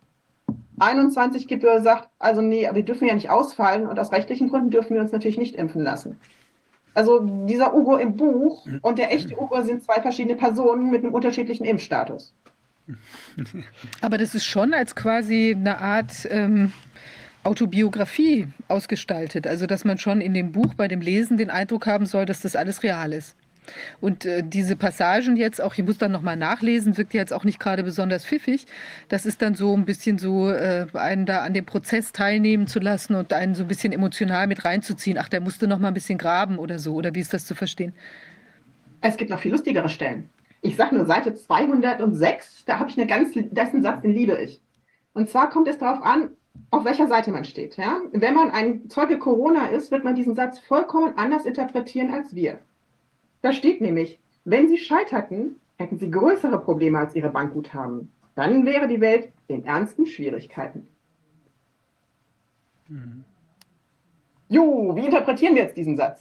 21 0.78 1.46
gibt, 1.48 1.62
wo 1.62 1.68
er 1.68 1.82
sagt, 1.82 2.08
also 2.18 2.40
nee, 2.40 2.68
wir 2.72 2.82
dürfen 2.82 3.08
ja 3.08 3.14
nicht 3.14 3.30
ausfallen 3.30 3.86
und 3.86 3.98
aus 3.98 4.12
rechtlichen 4.12 4.48
Gründen 4.48 4.70
dürfen 4.70 4.94
wir 4.94 5.02
uns 5.02 5.12
natürlich 5.12 5.38
nicht 5.38 5.54
impfen 5.54 5.82
lassen. 5.82 6.18
Also 6.94 7.20
dieser 7.46 7.74
Ugo 7.74 7.96
im 7.96 8.16
Buch 8.16 8.66
und 8.82 8.98
der 8.98 9.12
echte 9.12 9.36
Ugo 9.36 9.60
sind 9.62 9.82
zwei 9.82 10.00
verschiedene 10.00 10.36
Personen 10.36 10.90
mit 10.90 11.02
einem 11.02 11.12
unterschiedlichen 11.12 11.64
Impfstatus. 11.64 12.32
Aber 14.00 14.18
das 14.18 14.34
ist 14.34 14.44
schon 14.44 14.74
als 14.74 14.94
quasi 14.94 15.54
eine 15.56 15.80
Art 15.80 16.28
ähm, 16.30 16.72
Autobiografie 17.44 18.48
ausgestaltet. 18.68 19.46
Also 19.46 19.66
dass 19.66 19.84
man 19.84 19.98
schon 19.98 20.20
in 20.20 20.34
dem 20.34 20.52
Buch 20.52 20.74
bei 20.74 20.88
dem 20.88 21.00
Lesen 21.00 21.36
den 21.36 21.50
Eindruck 21.50 21.86
haben 21.86 22.06
soll, 22.06 22.26
dass 22.26 22.40
das 22.40 22.56
alles 22.56 22.82
real 22.82 23.12
ist. 23.12 23.36
Und 24.00 24.24
äh, 24.24 24.42
diese 24.44 24.76
Passagen 24.76 25.36
jetzt, 25.36 25.62
auch 25.62 25.74
ich 25.74 25.84
muss 25.84 25.98
dann 25.98 26.12
nochmal 26.12 26.36
nachlesen, 26.36 26.96
wirkt 26.96 27.14
jetzt 27.14 27.32
auch 27.32 27.44
nicht 27.44 27.58
gerade 27.58 27.82
besonders 27.82 28.26
pfiffig. 28.26 28.66
Das 29.08 29.26
ist 29.26 29.40
dann 29.42 29.54
so 29.54 29.74
ein 29.74 29.84
bisschen 29.84 30.18
so, 30.18 30.50
äh, 30.50 30.86
einen 30.92 31.26
da 31.26 31.42
an 31.42 31.54
dem 31.54 31.64
Prozess 31.64 32.12
teilnehmen 32.12 32.66
zu 32.66 32.78
lassen 32.78 33.14
und 33.14 33.32
einen 33.32 33.54
so 33.54 33.64
ein 33.64 33.68
bisschen 33.68 33.92
emotional 33.92 34.46
mit 34.46 34.64
reinzuziehen. 34.64 35.18
Ach, 35.18 35.28
der 35.28 35.40
musste 35.40 35.66
noch 35.66 35.78
mal 35.78 35.88
ein 35.88 35.94
bisschen 35.94 36.18
graben 36.18 36.58
oder 36.58 36.78
so. 36.78 36.94
Oder 36.94 37.14
wie 37.14 37.20
ist 37.20 37.32
das 37.32 37.46
zu 37.46 37.54
verstehen? 37.54 37.94
Es 39.00 39.16
gibt 39.16 39.30
noch 39.30 39.40
viel 39.40 39.52
lustigere 39.52 39.88
Stellen. 39.88 40.30
Ich 40.60 40.76
sage 40.76 40.94
nur 40.94 41.04
Seite 41.04 41.34
206, 41.34 42.64
da 42.64 42.78
habe 42.78 42.88
ich 42.88 42.96
eine 42.96 43.06
ganz, 43.06 43.36
ein 43.36 43.82
Satz, 43.82 44.02
den 44.02 44.14
liebe 44.14 44.38
ich. 44.40 44.62
Und 45.12 45.28
zwar 45.28 45.50
kommt 45.50 45.68
es 45.68 45.76
darauf 45.76 46.02
an, 46.02 46.30
auf 46.70 46.84
welcher 46.84 47.08
Seite 47.08 47.30
man 47.30 47.44
steht. 47.44 47.76
Ja? 47.76 48.00
Wenn 48.12 48.34
man 48.34 48.50
ein 48.50 48.88
Zeuge 48.88 49.18
Corona 49.18 49.68
ist, 49.68 49.90
wird 49.90 50.04
man 50.04 50.14
diesen 50.14 50.34
Satz 50.34 50.58
vollkommen 50.58 51.16
anders 51.16 51.44
interpretieren 51.44 52.12
als 52.12 52.34
wir. 52.34 52.58
Da 53.42 53.52
steht 53.52 53.80
nämlich, 53.80 54.18
wenn 54.44 54.68
sie 54.68 54.78
scheiterten, 54.78 55.60
hätten 55.76 55.98
sie 55.98 56.10
größere 56.10 56.60
Probleme 56.60 56.98
als 56.98 57.14
ihre 57.14 57.30
Bankguthaben. 57.30 58.12
Dann 58.34 58.66
wäre 58.66 58.88
die 58.88 59.00
Welt 59.00 59.32
in 59.48 59.64
ernsten 59.64 60.06
Schwierigkeiten. 60.06 60.88
Mhm. 62.88 63.24
Jo, 64.48 64.94
wie 64.94 65.06
interpretieren 65.06 65.54
wir 65.54 65.62
jetzt 65.62 65.76
diesen 65.76 65.96
Satz? 65.96 66.20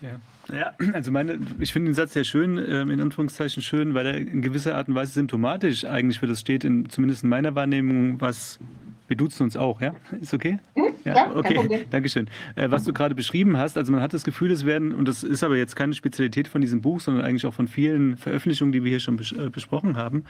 Ja. 0.00 0.20
Ja, 0.52 0.72
also 0.92 1.10
meine, 1.10 1.38
ich 1.58 1.72
finde 1.72 1.90
den 1.90 1.94
Satz 1.94 2.14
sehr 2.14 2.24
schön, 2.24 2.58
ähm, 2.58 2.90
in 2.90 3.00
Anführungszeichen 3.00 3.62
schön, 3.62 3.94
weil 3.94 4.06
er 4.06 4.16
in 4.16 4.40
gewisser 4.40 4.76
Art 4.76 4.88
und 4.88 4.94
Weise 4.94 5.12
symptomatisch 5.12 5.84
eigentlich 5.84 6.18
für 6.20 6.26
das 6.26 6.40
steht, 6.40 6.64
in, 6.64 6.88
zumindest 6.88 7.22
in 7.22 7.28
meiner 7.28 7.54
Wahrnehmung, 7.54 8.20
was 8.20 8.58
wir 9.08 9.16
duzen 9.16 9.44
uns 9.44 9.56
auch, 9.56 9.80
ja? 9.80 9.94
Ist 10.20 10.34
okay? 10.34 10.58
Hm? 10.74 10.94
Ja, 11.04 11.34
okay, 11.34 11.86
Dankeschön. 11.90 12.28
Äh, 12.56 12.70
was 12.70 12.84
du 12.84 12.92
gerade 12.92 13.14
beschrieben 13.14 13.56
hast, 13.56 13.78
also 13.78 13.90
man 13.90 14.02
hat 14.02 14.12
das 14.12 14.22
Gefühl, 14.22 14.50
es 14.50 14.66
werden, 14.66 14.94
und 14.94 15.08
das 15.08 15.22
ist 15.22 15.42
aber 15.42 15.56
jetzt 15.56 15.76
keine 15.76 15.94
Spezialität 15.94 16.46
von 16.46 16.60
diesem 16.60 16.82
Buch, 16.82 17.00
sondern 17.00 17.24
eigentlich 17.24 17.46
auch 17.46 17.54
von 17.54 17.68
vielen 17.68 18.16
Veröffentlichungen, 18.16 18.72
die 18.72 18.84
wir 18.84 18.90
hier 18.90 19.00
schon 19.00 19.16
bes 19.16 19.32
äh, 19.32 19.48
besprochen 19.50 19.96
haben, 19.96 20.24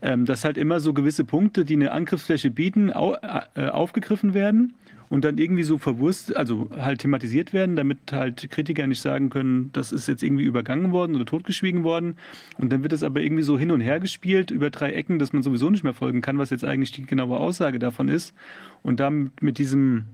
ähm, 0.00 0.24
dass 0.24 0.44
halt 0.44 0.58
immer 0.58 0.78
so 0.78 0.94
gewisse 0.94 1.24
Punkte, 1.24 1.64
die 1.64 1.74
eine 1.74 1.90
Angriffsfläche 1.90 2.50
bieten, 2.50 2.92
au 2.92 3.16
äh, 3.54 3.66
aufgegriffen 3.66 4.32
werden 4.32 4.74
und 5.10 5.24
dann 5.24 5.38
irgendwie 5.38 5.64
so 5.64 5.76
verwurst, 5.76 6.36
also 6.36 6.70
halt 6.78 7.00
thematisiert 7.00 7.52
werden, 7.52 7.74
damit 7.74 7.98
halt 8.12 8.48
Kritiker 8.50 8.86
nicht 8.86 9.02
sagen 9.02 9.28
können, 9.28 9.70
das 9.72 9.90
ist 9.90 10.06
jetzt 10.06 10.22
irgendwie 10.22 10.44
übergangen 10.44 10.92
worden 10.92 11.16
oder 11.16 11.26
totgeschwiegen 11.26 11.82
worden. 11.82 12.16
Und 12.58 12.72
dann 12.72 12.82
wird 12.82 12.92
es 12.92 13.02
aber 13.02 13.20
irgendwie 13.20 13.42
so 13.42 13.58
hin 13.58 13.72
und 13.72 13.80
her 13.80 13.98
gespielt 13.98 14.52
über 14.52 14.70
drei 14.70 14.92
Ecken, 14.92 15.18
dass 15.18 15.32
man 15.32 15.42
sowieso 15.42 15.68
nicht 15.68 15.82
mehr 15.82 15.94
folgen 15.94 16.20
kann, 16.20 16.38
was 16.38 16.50
jetzt 16.50 16.64
eigentlich 16.64 16.92
die 16.92 17.06
genaue 17.06 17.38
Aussage 17.38 17.80
davon 17.80 18.08
ist. 18.08 18.34
Und 18.82 19.00
dann 19.00 19.32
mit 19.40 19.58
diesem 19.58 20.04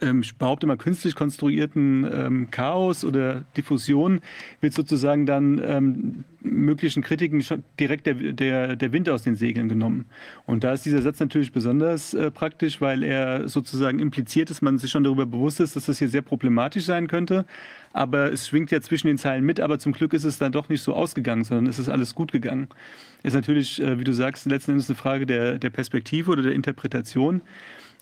ähm, 0.00 0.20
ich 0.20 0.36
behaupte 0.36 0.66
mal, 0.66 0.76
künstlich 0.76 1.14
konstruierten 1.14 2.08
ähm, 2.12 2.50
Chaos 2.50 3.04
oder 3.04 3.44
Diffusion 3.56 4.20
wird 4.60 4.74
sozusagen 4.74 5.26
dann 5.26 5.60
ähm, 5.64 6.24
möglichen 6.40 7.02
Kritiken 7.02 7.44
direkt 7.78 8.06
der, 8.06 8.14
der, 8.14 8.76
der 8.76 8.92
Wind 8.92 9.08
aus 9.08 9.22
den 9.22 9.36
Segeln 9.36 9.68
genommen. 9.68 10.06
Und 10.46 10.64
da 10.64 10.72
ist 10.72 10.84
dieser 10.86 11.02
Satz 11.02 11.20
natürlich 11.20 11.52
besonders 11.52 12.14
äh, 12.14 12.30
praktisch, 12.30 12.80
weil 12.80 13.02
er 13.02 13.48
sozusagen 13.48 13.98
impliziert, 13.98 14.50
dass 14.50 14.62
man 14.62 14.78
sich 14.78 14.90
schon 14.90 15.04
darüber 15.04 15.26
bewusst 15.26 15.60
ist, 15.60 15.76
dass 15.76 15.86
das 15.86 15.98
hier 15.98 16.08
sehr 16.08 16.22
problematisch 16.22 16.84
sein 16.84 17.08
könnte. 17.08 17.44
Aber 17.92 18.32
es 18.32 18.46
schwingt 18.46 18.70
ja 18.70 18.80
zwischen 18.80 19.08
den 19.08 19.18
Zeilen 19.18 19.44
mit, 19.44 19.60
aber 19.60 19.78
zum 19.78 19.92
Glück 19.92 20.12
ist 20.12 20.24
es 20.24 20.38
dann 20.38 20.52
doch 20.52 20.68
nicht 20.68 20.82
so 20.82 20.94
ausgegangen, 20.94 21.44
sondern 21.44 21.66
es 21.66 21.78
ist 21.78 21.88
alles 21.88 22.14
gut 22.14 22.30
gegangen. 22.30 22.68
Ist 23.22 23.34
natürlich, 23.34 23.82
äh, 23.82 23.98
wie 23.98 24.04
du 24.04 24.12
sagst, 24.12 24.46
letzten 24.46 24.72
Endes 24.72 24.88
eine 24.88 24.96
Frage 24.96 25.26
der, 25.26 25.58
der 25.58 25.70
Perspektive 25.70 26.30
oder 26.30 26.42
der 26.42 26.52
Interpretation. 26.52 27.42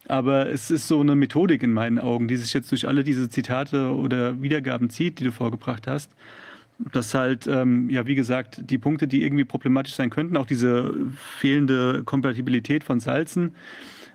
Aber 0.08 0.50
es 0.50 0.70
ist 0.70 0.88
so 0.88 1.00
eine 1.00 1.14
Methodik 1.14 1.62
in 1.62 1.72
meinen 1.72 1.98
Augen, 1.98 2.28
die 2.28 2.36
sich 2.36 2.54
jetzt 2.54 2.70
durch 2.70 2.88
alle 2.88 3.04
diese 3.04 3.28
Zitate 3.28 3.94
oder 3.94 4.40
Wiedergaben 4.42 4.90
zieht, 4.90 5.20
die 5.20 5.24
du 5.24 5.32
vorgebracht 5.32 5.86
hast. 5.86 6.10
Dass 6.92 7.12
halt, 7.14 7.46
ähm, 7.46 7.90
ja, 7.90 8.06
wie 8.06 8.14
gesagt, 8.14 8.60
die 8.70 8.78
Punkte, 8.78 9.06
die 9.08 9.22
irgendwie 9.22 9.44
problematisch 9.44 9.94
sein 9.94 10.10
könnten, 10.10 10.36
auch 10.36 10.46
diese 10.46 10.94
fehlende 11.38 12.02
Kompatibilität 12.04 12.84
von 12.84 13.00
Salzen, 13.00 13.54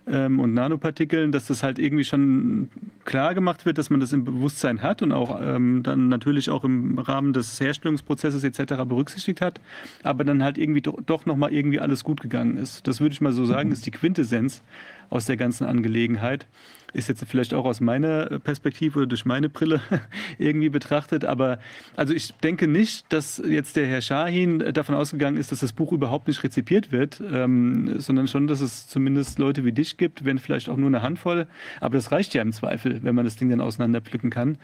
ähm, 0.08 0.40
und 0.40 0.54
Nanopartikeln, 0.54 1.32
dass 1.32 1.48
das 1.48 1.64
halt 1.64 1.80
irgendwie 1.80 2.04
schon 2.04 2.70
klar 3.06 3.34
gemacht 3.34 3.66
wird, 3.66 3.78
dass 3.78 3.90
man 3.90 4.00
das 4.00 4.12
im 4.14 4.26
Bewusstsein 4.26 4.82
hat 4.82 5.02
und 5.02 5.12
auch 5.12 5.40
ähm, 5.42 5.82
dann 5.84 6.10
natürlich 6.10 6.50
auch 6.50 6.64
im 6.64 7.00
Rahmen 7.00 7.34
des 7.34 7.60
Herstellungsprozesses 7.60 8.44
etc. 8.44 8.84
berücksichtigt 8.86 9.42
hat, 9.42 9.62
aber 10.04 10.24
dann 10.24 10.44
halt 10.44 10.58
irgendwie 10.58 10.82
doch, 10.82 10.98
doch 11.06 11.26
nochmal 11.26 11.54
irgendwie 11.54 11.80
alles 11.80 12.04
gut 12.04 12.22
gegangen 12.22 12.58
ist. 12.58 12.86
Das 12.88 13.00
würde 13.00 13.14
ich 13.14 13.22
mal 13.22 13.32
so 13.32 13.46
sagen, 13.46 13.72
ist 13.72 13.86
die 13.86 13.92
Quintessenz 13.92 14.62
aus 15.10 15.26
der 15.26 15.38
ganzen 15.38 15.66
Angelegenheit 15.66 16.48
ist 16.94 17.10
jetzt 17.10 17.26
vielleicht 17.28 17.54
auch 17.54 17.66
aus 17.66 17.82
meiner 17.82 18.40
Perspektive 18.40 19.00
oder 19.00 19.08
durch 19.08 19.26
meine 19.26 19.50
Brille 19.50 19.82
irgendwie 20.38 20.70
betrachtet. 20.70 21.26
Aber 21.26 21.60
also 21.96 22.14
ich 22.14 22.34
denke 22.36 22.68
nicht, 22.68 23.12
dass 23.12 23.42
jetzt 23.46 23.76
der 23.76 23.88
Herr 23.88 24.02
Shahin 24.02 24.60
davon 24.74 24.96
ausgegangen 24.96 25.38
ist, 25.38 25.52
dass 25.52 25.60
das 25.60 25.74
Buch 25.74 25.92
überhaupt 25.92 26.28
nicht 26.28 26.44
rezipiert 26.44 26.92
wird, 26.92 27.22
ähm, 27.32 28.00
sondern 28.00 28.28
schon, 28.28 28.48
dass 28.48 28.62
es 28.62 28.88
zumindest 28.88 29.40
Leute 29.40 29.66
wie 29.66 29.72
dich 29.72 29.98
gibt, 29.98 30.24
wenn 30.24 30.38
vielleicht 30.38 30.70
auch 30.70 30.78
nur 30.78 30.88
eine 30.88 31.02
Handvoll. 31.02 31.48
Aber 31.82 31.96
das 31.96 32.12
reicht 32.12 32.34
ja 32.34 32.42
im 32.42 32.54
Zweifel, 32.54 33.04
wenn 33.04 33.16
man 33.16 33.26
das 33.26 33.36
Ding 33.36 33.50
dann 33.50 33.62
auseinanderpflücken 33.62 34.30
kann. 34.30 34.58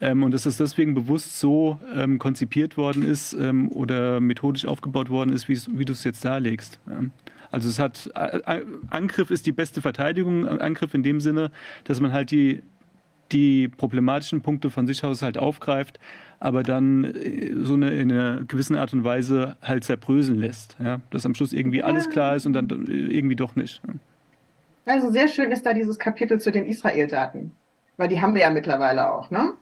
Ähm, 0.00 0.22
und 0.22 0.32
dass 0.32 0.46
es 0.46 0.58
deswegen 0.58 0.94
bewusst 0.94 1.40
so 1.40 1.80
ähm, 1.94 2.18
konzipiert 2.18 2.76
worden 2.76 3.02
ist 3.02 3.32
ähm, 3.32 3.70
oder 3.72 4.20
methodisch 4.20 4.66
aufgebaut 4.66 5.08
worden 5.08 5.32
ist, 5.32 5.48
wie 5.48 5.84
du 5.84 5.92
es 5.92 6.04
jetzt 6.04 6.24
darlegst. 6.24 6.78
Also 7.50 7.68
es 7.68 7.78
hat 7.78 8.10
Angriff 8.90 9.30
ist 9.30 9.46
die 9.46 9.52
beste 9.52 9.82
Verteidigung, 9.82 10.46
Angriff 10.46 10.94
in 10.94 11.02
dem 11.02 11.20
Sinne, 11.20 11.50
dass 11.84 12.00
man 12.00 12.12
halt 12.12 12.30
die 12.30 12.62
die 13.32 13.68
problematischen 13.68 14.42
Punkte 14.42 14.70
von 14.70 14.86
sich 14.86 15.04
aus 15.04 15.22
halt 15.22 15.38
aufgreift, 15.38 16.00
aber 16.38 16.62
dann 16.62 17.04
äh, 17.04 17.52
so 17.62 17.74
eine, 17.74 17.90
in 17.90 18.10
einer 18.10 18.42
gewissen 18.44 18.76
Art 18.76 18.92
und 18.92 19.04
Weise 19.04 19.56
halt 19.62 19.84
zerbröseln 19.84 20.38
lässt. 20.38 20.76
Ja? 20.82 21.00
Dass 21.10 21.26
am 21.26 21.34
Schluss 21.34 21.52
irgendwie 21.52 21.82
alles 21.82 22.10
klar 22.10 22.36
ist 22.36 22.46
und 22.46 22.54
dann 22.54 22.68
irgendwie 22.88 23.36
doch 23.36 23.56
nicht. 23.56 23.80
Also 24.86 25.10
sehr 25.10 25.28
schön 25.28 25.52
ist 25.52 25.64
da 25.64 25.74
dieses 25.74 25.98
Kapitel 25.98 26.40
zu 26.40 26.50
den 26.50 26.66
Israel-Daten, 26.66 27.52
weil 27.96 28.08
die 28.08 28.20
haben 28.20 28.34
wir 28.34 28.42
ja 28.42 28.50
mittlerweile 28.50 29.12
auch. 29.12 29.30
Ne? 29.30 29.52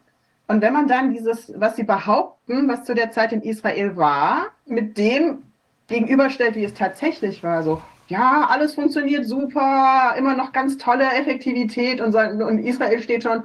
Und 0.46 0.62
wenn 0.62 0.72
man 0.72 0.88
dann 0.88 1.12
dieses, 1.12 1.52
was 1.56 1.76
sie 1.76 1.84
behaupten, 1.84 2.68
was 2.68 2.84
zu 2.84 2.94
der 2.94 3.10
Zeit 3.10 3.32
in 3.32 3.42
Israel 3.42 3.96
war, 3.96 4.46
mit 4.66 4.96
dem 4.96 5.42
gegenüberstellt, 5.88 6.54
wie 6.54 6.64
es 6.64 6.74
tatsächlich 6.74 7.42
war. 7.42 7.62
So, 7.62 7.82
ja, 8.06 8.46
alles 8.48 8.74
funktioniert 8.74 9.26
super, 9.26 10.14
immer 10.16 10.34
noch 10.34 10.52
ganz 10.52 10.78
tolle 10.78 11.04
Effektivität 11.04 12.00
und, 12.00 12.14
und 12.14 12.58
Israel 12.60 13.02
steht 13.02 13.24
schon, 13.24 13.44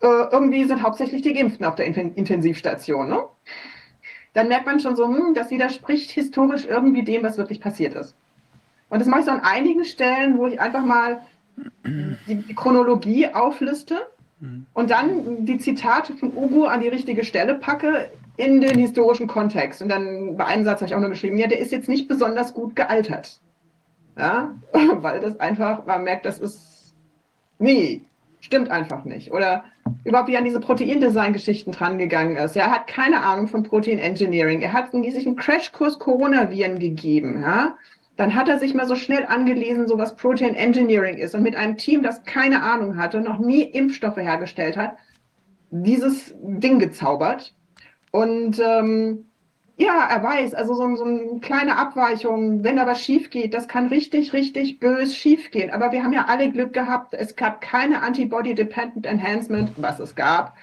äh, 0.00 0.28
irgendwie 0.30 0.64
sind 0.64 0.82
hauptsächlich 0.82 1.22
die 1.22 1.34
Geimpften 1.34 1.66
auf 1.66 1.74
der 1.74 1.86
Intensivstation. 1.86 3.08
Ne? 3.08 3.24
Dann 4.32 4.48
merkt 4.48 4.66
man 4.66 4.80
schon 4.80 4.96
so, 4.96 5.06
hm, 5.06 5.34
das 5.34 5.50
widerspricht 5.50 6.10
historisch 6.10 6.66
irgendwie 6.66 7.04
dem, 7.04 7.22
was 7.22 7.38
wirklich 7.38 7.60
passiert 7.60 7.94
ist. 7.94 8.14
Und 8.90 9.00
das 9.00 9.08
mache 9.08 9.20
ich 9.20 9.26
so 9.26 9.32
an 9.32 9.40
einigen 9.40 9.84
Stellen, 9.84 10.38
wo 10.38 10.46
ich 10.46 10.60
einfach 10.60 10.84
mal 10.84 11.22
die, 12.26 12.36
die 12.36 12.54
Chronologie 12.54 13.28
aufliste 13.28 14.06
mhm. 14.40 14.66
und 14.72 14.90
dann 14.90 15.46
die 15.46 15.58
Zitate 15.58 16.14
von 16.14 16.36
Ugo 16.36 16.64
an 16.64 16.80
die 16.80 16.88
richtige 16.88 17.24
Stelle 17.24 17.54
packe, 17.54 18.10
in 18.36 18.60
den 18.60 18.78
historischen 18.78 19.26
Kontext. 19.26 19.82
Und 19.82 19.88
dann 19.88 20.36
bei 20.36 20.44
einem 20.44 20.64
Satz 20.64 20.80
habe 20.80 20.86
ich 20.86 20.94
auch 20.94 21.00
nur 21.00 21.10
geschrieben, 21.10 21.38
ja, 21.38 21.46
der 21.46 21.58
ist 21.58 21.72
jetzt 21.72 21.88
nicht 21.88 22.08
besonders 22.08 22.54
gut 22.54 22.74
gealtert. 22.74 23.40
Ja, 24.18 24.54
weil 24.72 25.20
das 25.20 25.38
einfach, 25.40 25.86
man 25.86 26.04
merkt, 26.04 26.26
das 26.26 26.38
ist, 26.38 26.94
nee, 27.58 28.02
stimmt 28.40 28.70
einfach 28.70 29.04
nicht. 29.04 29.32
Oder 29.32 29.64
überhaupt 30.04 30.28
wie 30.28 30.36
an 30.36 30.44
diese 30.44 30.60
Proteindesign-Geschichten 30.60 31.72
drangegangen 31.72 32.36
ist. 32.36 32.56
Er 32.56 32.70
hat 32.70 32.86
keine 32.86 33.22
Ahnung 33.22 33.48
von 33.48 33.62
Protein 33.62 33.98
Engineering. 33.98 34.62
Er 34.62 34.72
hat 34.72 34.92
sich 34.92 35.26
einen 35.26 35.36
Crashkurs 35.36 35.98
Coronaviren 35.98 36.78
gegeben. 36.78 37.42
Ja? 37.42 37.76
Dann 38.16 38.34
hat 38.34 38.48
er 38.48 38.58
sich 38.58 38.74
mal 38.74 38.86
so 38.86 38.96
schnell 38.96 39.26
angelesen, 39.26 39.88
so 39.88 39.98
was 39.98 40.14
Protein 40.16 40.54
Engineering 40.54 41.16
ist 41.16 41.34
und 41.34 41.42
mit 41.42 41.56
einem 41.56 41.76
Team, 41.76 42.02
das 42.02 42.22
keine 42.24 42.62
Ahnung 42.62 42.96
hatte, 42.96 43.20
noch 43.20 43.38
nie 43.38 43.62
Impfstoffe 43.62 44.18
hergestellt 44.18 44.76
hat, 44.76 44.96
dieses 45.70 46.34
Ding 46.40 46.78
gezaubert 46.78 47.54
und 48.14 48.60
ähm, 48.60 49.26
ja, 49.76 50.06
er 50.08 50.22
weiß, 50.22 50.54
also 50.54 50.74
so, 50.74 50.94
so 50.94 51.02
eine 51.02 51.40
kleine 51.40 51.76
Abweichung, 51.76 52.62
wenn 52.62 52.76
da 52.76 52.86
was 52.86 53.02
schief 53.02 53.28
geht, 53.28 53.54
das 53.54 53.66
kann 53.66 53.88
richtig, 53.88 54.32
richtig 54.32 54.78
bös 54.78 55.16
schief 55.16 55.50
gehen. 55.50 55.70
Aber 55.70 55.90
wir 55.90 56.04
haben 56.04 56.12
ja 56.12 56.26
alle 56.28 56.48
Glück 56.48 56.72
gehabt, 56.72 57.12
es 57.14 57.34
gab 57.34 57.60
keine 57.60 58.02
Antibody-Dependent 58.02 59.04
Enhancement, 59.04 59.72
was 59.78 59.98
es 59.98 60.14
gab. 60.14 60.54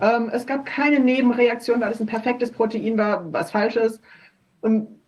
Ähm, 0.00 0.30
es 0.32 0.46
gab 0.46 0.64
keine 0.64 1.00
Nebenreaktion, 1.00 1.80
weil 1.80 1.90
es 1.90 1.98
ein 1.98 2.06
perfektes 2.06 2.52
Protein 2.52 2.96
war, 2.96 3.32
was 3.32 3.50
falsch 3.50 3.74
ist. 3.74 4.00
Und 4.60 4.99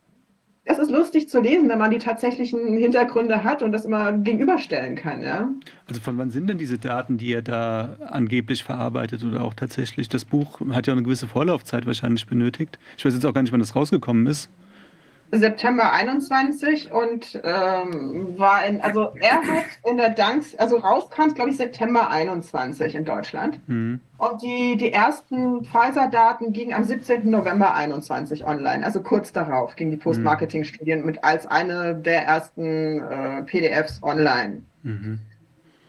es 0.64 0.78
ist 0.78 0.90
lustig 0.90 1.28
zu 1.28 1.40
lesen, 1.40 1.68
wenn 1.68 1.78
man 1.78 1.90
die 1.90 1.98
tatsächlichen 1.98 2.76
Hintergründe 2.76 3.42
hat 3.42 3.62
und 3.62 3.72
das 3.72 3.84
immer 3.84 4.12
gegenüberstellen 4.12 4.94
kann. 4.94 5.20
Ja? 5.20 5.48
Also 5.88 6.00
von 6.00 6.16
wann 6.18 6.30
sind 6.30 6.48
denn 6.48 6.58
diese 6.58 6.78
Daten, 6.78 7.18
die 7.18 7.32
er 7.32 7.42
da 7.42 7.96
angeblich 8.06 8.62
verarbeitet 8.62 9.24
oder 9.24 9.42
auch 9.42 9.54
tatsächlich? 9.54 10.08
Das 10.08 10.24
Buch 10.24 10.60
hat 10.70 10.86
ja 10.86 10.92
eine 10.92 11.02
gewisse 11.02 11.26
Vorlaufzeit 11.26 11.84
wahrscheinlich 11.86 12.26
benötigt. 12.26 12.78
Ich 12.96 13.04
weiß 13.04 13.12
jetzt 13.12 13.26
auch 13.26 13.34
gar 13.34 13.42
nicht, 13.42 13.52
wann 13.52 13.60
das 13.60 13.74
rausgekommen 13.74 14.26
ist. 14.26 14.50
September 15.34 15.90
21 15.92 16.92
und 16.92 17.40
ähm, 17.42 18.38
war 18.38 18.66
in, 18.66 18.82
also 18.82 19.12
er 19.18 19.36
hat 19.36 19.64
in 19.88 19.96
der 19.96 20.10
Danks, 20.10 20.54
also 20.56 20.76
rauskam 20.76 21.32
glaube 21.34 21.50
ich, 21.50 21.56
September 21.56 22.10
21 22.10 22.94
in 22.94 23.06
Deutschland. 23.06 23.58
Mhm. 23.66 24.00
Und 24.18 24.42
die, 24.42 24.76
die 24.76 24.92
ersten 24.92 25.64
Pfizer-Daten 25.64 26.52
gingen 26.52 26.74
am 26.74 26.84
17. 26.84 27.28
November 27.30 27.74
21 27.74 28.44
online, 28.44 28.84
also 28.84 29.02
kurz 29.02 29.32
darauf 29.32 29.74
ging 29.74 29.90
die 29.90 29.96
Post-Marketing-Studien 29.96 31.04
mit 31.04 31.24
als 31.24 31.46
eine 31.46 31.94
der 31.94 32.26
ersten 32.26 33.00
äh, 33.00 33.42
PDFs 33.44 34.02
online. 34.02 34.62
Mhm. 34.82 35.18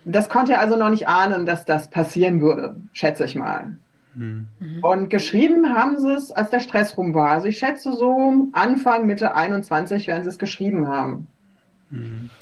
Das 0.06 0.30
konnte 0.30 0.54
er 0.54 0.62
also 0.62 0.78
noch 0.78 0.90
nicht 0.90 1.08
ahnen, 1.10 1.46
dass 1.46 1.66
das 1.66 1.90
passieren 1.90 2.40
würde, 2.40 2.78
schätze 2.94 3.26
ich 3.26 3.36
mal. 3.36 3.78
Mhm. 4.16 4.48
Und 4.82 5.10
geschrieben 5.10 5.74
haben 5.74 6.00
sie 6.00 6.14
es, 6.14 6.32
als 6.32 6.50
der 6.50 6.60
Stress 6.60 6.98
rum 6.98 7.14
war. 7.14 7.32
Also 7.32 7.48
ich 7.48 7.58
schätze 7.58 7.94
so 7.94 8.48
Anfang, 8.54 9.06
Mitte 9.06 9.36
21 9.36 10.08
werden 10.08 10.24
sie 10.24 10.30
es 10.30 10.38
geschrieben 10.38 10.88
haben. 10.88 11.28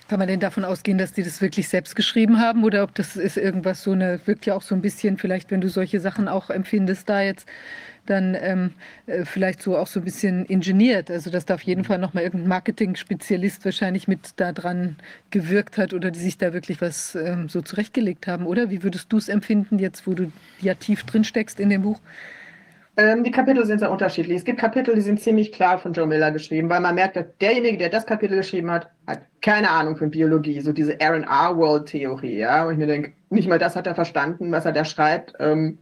Kann 0.07 0.19
man 0.19 0.30
denn 0.30 0.39
davon 0.39 0.63
ausgehen, 0.63 0.97
dass 0.97 1.11
die 1.11 1.24
das 1.24 1.41
wirklich 1.41 1.67
selbst 1.67 1.95
geschrieben 1.95 2.39
haben 2.39 2.63
oder 2.63 2.84
ob 2.84 2.95
das 2.95 3.17
ist 3.17 3.36
irgendwas 3.36 3.84
so 3.84 3.91
eine, 3.91 4.19
wirkt 4.26 4.45
ja 4.45 4.55
auch 4.55 4.61
so 4.61 4.76
ein 4.76 4.82
bisschen, 4.82 5.17
vielleicht 5.17 5.51
wenn 5.51 5.59
du 5.59 5.67
solche 5.67 5.99
Sachen 5.99 6.30
auch 6.30 6.49
empfindest 6.49 7.09
da 7.09 7.22
jetzt, 7.22 7.47
dann 8.06 8.36
ähm, 8.39 8.72
äh, 9.06 9.26
vielleicht 9.26 9.62
so 9.62 9.78
auch 9.78 9.88
so 9.88 9.99
ein 9.99 10.04
bisschen 10.04 10.45
ingeniert. 10.45 11.10
Also 11.12 11.30
dass 11.30 11.45
da 11.45 11.56
auf 11.56 11.62
jeden 11.62 11.84
Fall 11.84 11.97
nochmal 11.97 12.24
irgendein 12.24 12.49
Marketing-Spezialist 12.49 13.64
wahrscheinlich 13.66 14.08
mit 14.08 14.32
da 14.38 14.52
dran 14.52 14.97
gewirkt 15.30 15.78
hat 15.78 15.93
oder 15.93 16.12
die 16.12 16.20
sich 16.20 16.38
da 16.38 16.54
wirklich 16.54 16.82
was 16.82 17.16
ähm, 17.16 17.49
so 17.49 17.62
zurechtgelegt 17.62 18.28
haben, 18.28 18.45
oder? 18.45 18.70
Wie 18.70 18.84
würdest 18.84 19.12
du 19.12 19.18
es 19.18 19.30
empfinden 19.30 19.80
jetzt, 19.80 20.08
wo 20.08 20.14
du 20.14 20.32
ja 20.60 20.74
tief 20.74 21.04
drin 21.04 21.24
steckst 21.24 21.60
in 21.60 21.70
dem 21.70 21.84
Buch? 21.84 21.99
Ähm, 22.97 23.24
die 23.24 23.32
Kapitel 23.32 23.66
sind 23.66 23.80
sehr 23.80 23.89
unterschiedlich. 23.89 24.38
Es 24.38 24.43
gibt 24.43 24.60
Kapitel, 24.60 24.93
die 24.93 25.02
sind 25.02 25.22
ziemlich 25.22 25.54
klar 25.54 25.80
von 25.80 25.93
Joe 25.93 26.06
Miller 26.06 26.32
geschrieben, 26.32 26.70
weil 26.70 26.82
man 26.82 26.95
merkt, 26.95 27.16
dass 27.16 27.26
derjenige, 27.39 27.78
der 27.78 27.89
das 27.89 28.06
Kapitel 28.06 28.36
geschrieben 28.36 28.70
hat, 28.70 28.89
hat 29.08 29.22
keine 29.41 29.70
Ahnung 29.70 29.95
von 29.95 30.12
Biologie, 30.12 30.60
so 30.60 30.74
diese 30.74 30.97
RNA-World-Theorie, 31.02 32.39
ja, 32.39 32.66
wo 32.66 32.72
ich 32.72 32.78
mir 32.78 32.88
denke, 32.88 33.14
nicht 33.30 33.47
mal 33.47 33.60
das 33.60 33.78
hat 33.78 33.88
er 33.88 33.95
verstanden, 33.95 34.52
was 34.52 34.66
er 34.66 34.74
da 34.74 34.84
schreibt. 34.84 35.34
Ähm, 35.39 35.80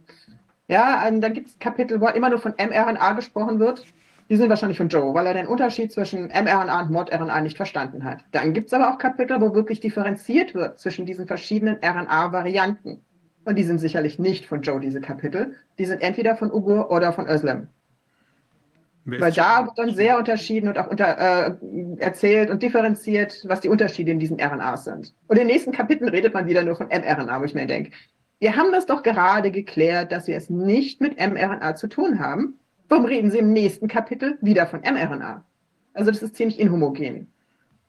ja, 0.70 1.06
ähm, 1.08 1.20
dann 1.20 1.34
gibt 1.34 1.48
es 1.48 1.58
Kapitel, 1.58 2.00
wo 2.00 2.06
immer 2.06 2.30
nur 2.30 2.38
von 2.38 2.54
mRNA 2.56 3.14
gesprochen 3.14 3.58
wird. 3.58 3.84
Die 4.28 4.36
sind 4.36 4.48
wahrscheinlich 4.48 4.78
von 4.78 4.88
Joe, 4.88 5.12
weil 5.12 5.26
er 5.26 5.34
den 5.34 5.48
Unterschied 5.48 5.92
zwischen 5.92 6.28
mRNA 6.28 6.82
und 6.82 6.92
mod-RNA 6.92 7.40
nicht 7.40 7.56
verstanden 7.56 8.04
hat. 8.04 8.20
Dann 8.30 8.52
gibt 8.52 8.68
es 8.68 8.72
aber 8.72 8.94
auch 8.94 8.98
Kapitel, 8.98 9.40
wo 9.40 9.52
wirklich 9.52 9.80
differenziert 9.80 10.54
wird 10.54 10.78
zwischen 10.78 11.06
diesen 11.06 11.26
verschiedenen 11.26 11.78
RNA-Varianten. 11.82 13.00
Und 13.44 13.56
die 13.56 13.64
sind 13.64 13.78
sicherlich 13.78 14.20
nicht 14.20 14.46
von 14.46 14.62
Joe, 14.62 14.78
diese 14.78 15.00
Kapitel. 15.00 15.56
Die 15.78 15.86
sind 15.86 16.02
entweder 16.02 16.36
von 16.36 16.52
Ugo 16.52 16.86
oder 16.88 17.12
von 17.12 17.26
Özlem. 17.28 17.66
Weil 19.06 19.32
da 19.32 19.66
wird 19.66 19.76
dann 19.76 19.92
sehr 19.92 20.18
unterschieden 20.18 20.68
und 20.68 20.78
auch 20.78 20.86
unter, 20.86 21.18
äh, 21.18 21.54
erzählt 21.98 22.48
und 22.48 22.62
differenziert, 22.62 23.42
was 23.48 23.60
die 23.60 23.68
Unterschiede 23.68 24.12
in 24.12 24.20
diesen 24.20 24.40
RNAs 24.40 24.84
sind. 24.84 25.14
Und 25.26 25.36
in 25.36 25.48
den 25.48 25.48
nächsten 25.48 25.72
Kapiteln 25.72 26.10
redet 26.10 26.32
man 26.32 26.46
wieder 26.46 26.62
nur 26.62 26.76
von 26.76 26.86
mRNA, 26.86 27.40
wo 27.40 27.44
ich 27.44 27.54
mir 27.54 27.66
denke, 27.66 27.90
wir 28.40 28.56
haben 28.56 28.72
das 28.72 28.86
doch 28.86 29.02
gerade 29.02 29.50
geklärt, 29.50 30.12
dass 30.12 30.26
wir 30.26 30.36
es 30.36 30.48
nicht 30.50 31.00
mit 31.00 31.18
mRNA 31.18 31.76
zu 31.76 31.88
tun 31.88 32.18
haben. 32.18 32.58
Warum 32.88 33.04
reden 33.04 33.30
Sie 33.30 33.38
im 33.38 33.52
nächsten 33.52 33.86
Kapitel 33.86 34.38
wieder 34.40 34.66
von 34.66 34.80
mRNA? 34.80 35.44
Also 35.92 36.10
das 36.10 36.22
ist 36.22 36.36
ziemlich 36.36 36.58
inhomogen. 36.58 37.30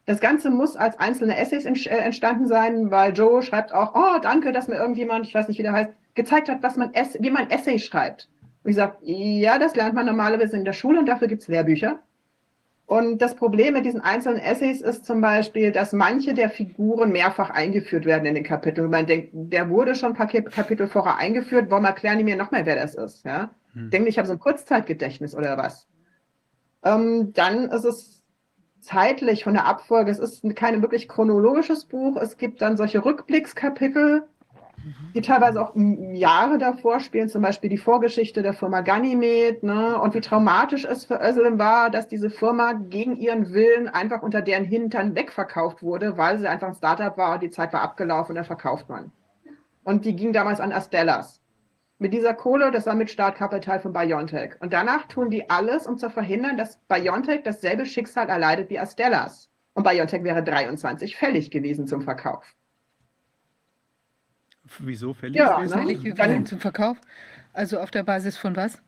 Das 0.06 0.20
Ganze 0.20 0.50
muss 0.50 0.76
als 0.76 1.00
einzelne 1.00 1.38
Essays 1.38 1.66
äh, 1.66 1.96
entstanden 1.96 2.48
sein, 2.48 2.92
weil 2.92 3.14
Joe 3.14 3.42
schreibt 3.42 3.74
auch, 3.74 3.96
oh, 3.96 4.20
danke, 4.22 4.52
dass 4.52 4.68
mir 4.68 4.76
irgendjemand, 4.76 5.26
ich 5.26 5.34
weiß 5.34 5.48
nicht, 5.48 5.58
wie 5.58 5.64
der 5.64 5.74
heißt, 5.74 5.92
gezeigt 6.16 6.50
hat, 6.50 6.62
was 6.62 6.76
man 6.76 6.92
wie 6.92 7.30
man 7.30 7.50
Essay 7.50 7.80
schreibt. 7.80 8.28
Und 8.64 8.72
ich 8.72 8.76
sage, 8.76 8.98
ja, 9.04 9.58
das 9.58 9.76
lernt 9.76 9.96
man 9.96 10.06
normalerweise 10.06 10.58
in 10.58 10.66
der 10.66 10.74
Schule 10.74 11.00
und 11.00 11.06
dafür 11.06 11.30
gibt 11.30 11.44
es 11.44 11.48
Lehrbücher. 11.48 12.00
Und 12.92 13.20
das 13.20 13.36
Problem 13.36 13.76
mit 13.76 13.86
diesen 13.86 14.02
einzelnen 14.02 14.42
Essays 14.42 14.82
ist 14.82 15.06
zum 15.06 15.22
Beispiel, 15.22 15.72
dass 15.72 15.94
manche 15.94 16.34
der 16.34 16.50
Figuren 16.50 17.14
mehrfach 17.14 17.50
eingeführt 17.50 18.04
werden 18.04 18.26
in 18.26 18.36
den 18.36 18.44
Kapiteln. 18.44 18.84
Und 18.84 18.92
man 18.92 19.06
denkt, 19.06 19.30
der 19.32 19.70
wurde 19.70 19.96
schon 19.96 20.10
ein 20.10 20.18
paar 20.18 20.28
Kapitel 20.28 20.90
vorher 20.90 21.16
eingeführt, 21.16 21.68
warum 21.70 21.86
erklären 21.86 22.18
die 22.18 22.26
mir 22.26 22.36
noch 22.36 22.52
mehr, 22.52 22.66
wer 22.66 22.76
das 22.76 22.96
ist? 22.96 23.24
Ja? 23.24 23.52
Hm. 23.72 23.92
Denke 23.92 24.10
ich 24.10 24.18
habe 24.18 24.28
so 24.28 24.34
ein 24.34 24.40
Kurzzeitgedächtnis 24.40 25.34
oder 25.34 25.58
was. 25.58 25.88
Ähm, 26.84 27.32
dann 27.32 27.70
ist 27.70 27.86
es 27.86 28.22
zeitlich 28.82 29.46
von 29.46 29.54
der 29.54 29.68
Abfolge, 29.68 30.12
es 30.12 30.20
ist 30.20 30.44
kein 30.58 30.82
wirklich 30.82 31.08
chronologisches 31.08 31.86
Buch. 31.86 32.18
Es 32.18 32.36
gibt 32.36 32.62
dann 32.62 32.76
solche 32.76 33.06
Rückblickskapitel, 33.06 34.28
die 35.14 35.22
teilweise 35.22 35.62
auch 35.62 35.74
Jahre 35.76 36.58
davor 36.58 37.00
spielen, 37.00 37.30
zum 37.30 37.42
Beispiel 37.42 37.70
die 37.70 37.78
Vorgeschichte 37.78 38.42
der 38.42 38.54
Firma 38.54 38.82
Ganymed 38.82 39.64
ne, 39.64 40.00
und 40.00 40.14
wie 40.14 40.22
traumatisch 40.22 40.86
es 40.86 41.06
für 41.06 41.20
Özlem 41.22 41.60
war, 41.60 41.90
dass 41.90 42.08
diese 42.08 42.30
Firma 42.30 42.74
gegen 42.74 43.18
ihren 43.18 43.54
Willen 43.54 43.88
einfach 43.88 44.22
unter 44.22 44.42
deren 44.42 44.66
Hintern 44.66 45.16
wegverkauft 45.16 45.84
wurde, 45.84 46.18
weil 46.18 46.40
sie 46.40 46.48
einfach 46.48 46.68
ein 46.68 46.76
Startup 46.76 47.18
war 47.18 47.34
und 47.36 47.44
die 47.44 47.52
Zeit 47.52 47.74
war 47.74 47.82
abgelaufen 47.82 48.32
und 48.32 48.36
dann 48.36 48.46
verkauft 48.46 48.90
man. 48.90 49.12
Und 49.84 50.06
die 50.06 50.16
ging 50.16 50.34
damals 50.34 50.60
an 50.60 50.72
Astellas 50.72 51.42
mit 52.02 52.14
dieser 52.16 52.34
Kohle, 52.34 52.72
das 52.72 52.88
war 52.88 52.96
mit 52.96 53.12
Startkapital 53.12 53.80
von 53.80 53.94
BioNTech. 53.94 54.54
Und 54.60 54.74
danach 54.74 55.08
tun 55.08 55.30
die 55.30 55.52
alles, 55.52 55.86
um 55.86 56.00
zu 56.00 56.10
verhindern, 56.10 56.58
dass 56.58 56.80
BioNTech 56.88 57.44
dasselbe 57.44 57.86
Schicksal 57.86 58.28
erleidet 58.28 58.72
wie 58.72 58.80
Astellas. 58.80 59.52
Und 59.76 59.84
BioNTech 59.84 60.24
wäre 60.24 60.44
23 60.44 61.16
fällig 61.16 61.52
gewesen 61.52 61.86
zum 61.86 62.02
Verkauf. 62.02 62.44
Wieso 64.80 65.14
fällig 65.14 65.38
ja, 65.38 65.58
gewesen? 65.58 65.76
Ne? 65.76 65.82
Fällig 65.82 66.04
gewesen 66.04 66.46
zum 66.46 66.60
Verkauf? 66.60 66.98
Also 67.54 67.80
auf 67.80 67.92
der 67.92 68.04
Basis 68.04 68.38
von 68.38 68.56
was? 68.56 68.82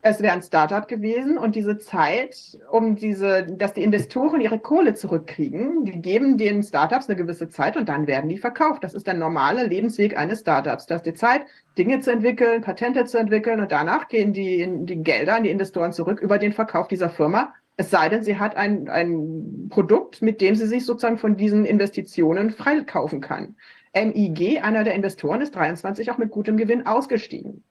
es 0.00 0.22
wäre 0.22 0.32
ein 0.32 0.42
Startup 0.42 0.86
gewesen 0.86 1.38
und 1.38 1.56
diese 1.56 1.78
Zeit, 1.78 2.56
um 2.70 2.94
diese, 2.94 3.44
dass 3.44 3.74
die 3.74 3.82
Investoren 3.82 4.40
ihre 4.40 4.60
Kohle 4.60 4.94
zurückkriegen, 4.94 5.84
die 5.84 6.00
geben 6.00 6.38
den 6.38 6.62
Startups 6.62 7.08
eine 7.08 7.16
gewisse 7.16 7.48
Zeit 7.48 7.76
und 7.76 7.88
dann 7.88 8.06
werden 8.06 8.28
die 8.28 8.38
verkauft. 8.38 8.84
Das 8.84 8.94
ist 8.94 9.08
der 9.08 9.14
normale 9.14 9.66
Lebensweg 9.66 10.16
eines 10.16 10.40
Startups. 10.40 10.86
Du 10.86 10.94
hast 10.94 11.06
die 11.06 11.14
Zeit, 11.14 11.42
Dinge 11.76 11.98
zu 12.00 12.12
entwickeln, 12.12 12.62
Patente 12.62 13.06
zu 13.06 13.18
entwickeln 13.18 13.60
und 13.60 13.72
danach 13.72 14.06
gehen 14.08 14.32
die, 14.32 14.68
die 14.84 15.02
Gelder 15.02 15.36
an 15.36 15.44
die 15.44 15.50
Investoren 15.50 15.92
zurück 15.92 16.20
über 16.20 16.38
den 16.38 16.52
Verkauf 16.52 16.86
dieser 16.86 17.10
Firma. 17.10 17.52
Es 17.76 17.90
sei 17.90 18.08
denn, 18.08 18.22
sie 18.22 18.38
hat 18.38 18.56
ein, 18.56 18.88
ein 18.88 19.68
Produkt, 19.68 20.22
mit 20.22 20.40
dem 20.40 20.54
sie 20.54 20.66
sich 20.66 20.84
sozusagen 20.84 21.18
von 21.18 21.36
diesen 21.36 21.64
Investitionen 21.64 22.50
freikaufen 22.50 23.20
kann. 23.20 23.56
MIG, 24.04 24.62
einer 24.62 24.84
der 24.84 24.94
Investoren, 24.94 25.40
ist 25.40 25.54
23 25.54 26.10
auch 26.10 26.18
mit 26.18 26.30
gutem 26.30 26.56
Gewinn 26.56 26.86
ausgestiegen. 26.86 27.64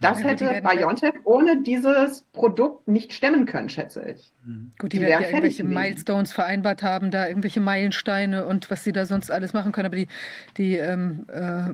Das 0.00 0.22
hätte 0.22 0.60
BioNTech 0.62 1.14
ohne 1.24 1.62
dieses 1.62 2.22
Produkt 2.32 2.88
nicht 2.88 3.12
stemmen 3.12 3.46
können, 3.46 3.68
schätze 3.68 4.04
ich. 4.10 4.33
Gut, 4.78 4.92
die, 4.92 4.98
die 4.98 5.04
werden 5.04 5.22
ja 5.22 5.28
irgendwelche 5.28 5.64
Milestones 5.64 6.32
vereinbart 6.32 6.82
haben, 6.82 7.10
da 7.10 7.26
irgendwelche 7.26 7.60
Meilensteine 7.60 8.44
und 8.44 8.70
was 8.70 8.84
sie 8.84 8.92
da 8.92 9.06
sonst 9.06 9.30
alles 9.30 9.54
machen 9.54 9.72
können. 9.72 9.86
Aber 9.86 9.96
die, 9.96 10.08
die 10.58 10.76
ähm, 10.76 11.26
äh, 11.32 11.72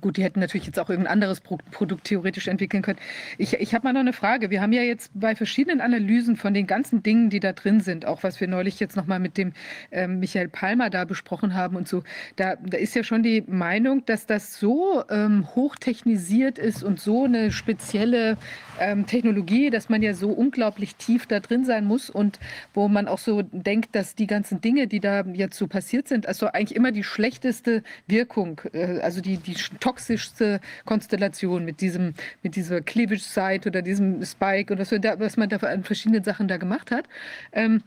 gut, 0.00 0.18
die 0.18 0.22
hätten 0.22 0.40
natürlich 0.40 0.66
jetzt 0.66 0.78
auch 0.78 0.90
irgendein 0.90 1.12
anderes 1.12 1.40
Pro 1.40 1.58
Produkt 1.70 2.04
theoretisch 2.04 2.48
entwickeln 2.48 2.82
können. 2.82 2.98
Ich, 3.38 3.54
ich 3.54 3.74
habe 3.74 3.84
mal 3.86 3.94
noch 3.94 4.00
eine 4.00 4.12
Frage. 4.12 4.50
Wir 4.50 4.60
haben 4.60 4.72
ja 4.72 4.82
jetzt 4.82 5.10
bei 5.14 5.34
verschiedenen 5.34 5.80
Analysen 5.80 6.36
von 6.36 6.52
den 6.52 6.66
ganzen 6.66 7.02
Dingen, 7.02 7.30
die 7.30 7.40
da 7.40 7.52
drin 7.52 7.80
sind, 7.80 8.04
auch 8.04 8.22
was 8.22 8.38
wir 8.40 8.48
neulich 8.48 8.80
jetzt 8.80 8.96
nochmal 8.96 9.18
mit 9.18 9.38
dem 9.38 9.52
ähm, 9.90 10.20
Michael 10.20 10.48
Palmer 10.48 10.90
da 10.90 11.06
besprochen 11.06 11.54
haben 11.54 11.76
und 11.76 11.88
so, 11.88 12.02
da, 12.36 12.56
da 12.56 12.76
ist 12.76 12.94
ja 12.94 13.02
schon 13.02 13.22
die 13.22 13.44
Meinung, 13.46 14.04
dass 14.04 14.26
das 14.26 14.58
so 14.58 15.04
ähm, 15.08 15.48
hochtechnisiert 15.54 16.58
ist 16.58 16.84
und 16.84 17.00
so 17.00 17.24
eine 17.24 17.50
spezielle 17.50 18.36
ähm, 18.80 19.06
Technologie, 19.06 19.70
dass 19.70 19.88
man 19.88 20.02
ja 20.02 20.14
so 20.14 20.30
unglaublich 20.30 20.96
tief 20.96 21.26
da 21.26 21.40
drin 21.40 21.64
sein 21.64 21.84
muss 21.84 22.10
und 22.10 22.40
wo 22.74 22.88
man 22.88 23.06
auch 23.06 23.18
so 23.18 23.42
denkt, 23.42 23.94
dass 23.94 24.14
die 24.14 24.26
ganzen 24.26 24.60
Dinge, 24.60 24.86
die 24.86 25.00
da 25.00 25.22
jetzt 25.32 25.56
so 25.56 25.68
passiert 25.68 26.08
sind, 26.08 26.26
also 26.26 26.46
eigentlich 26.46 26.74
immer 26.74 26.90
die 26.90 27.04
schlechteste 27.04 27.82
Wirkung, 28.06 28.60
äh, 28.72 29.00
also 29.00 29.20
die, 29.20 29.36
die 29.36 29.54
toxischste 29.78 30.60
Konstellation 30.84 31.64
mit 31.64 31.80
diesem, 31.80 32.14
mit 32.42 32.56
dieser 32.56 32.80
Cleavage-Site 32.80 33.68
oder 33.68 33.82
diesem 33.82 34.24
Spike 34.24 34.72
und 34.72 34.80
was, 34.80 34.88
da, 34.88 35.20
was 35.20 35.36
man 35.36 35.48
da 35.48 35.58
an 35.58 35.84
verschiedenen 35.84 36.24
Sachen 36.24 36.48
da 36.48 36.56
gemacht 36.56 36.90
hat. 36.90 37.06
Ähm, 37.52 37.82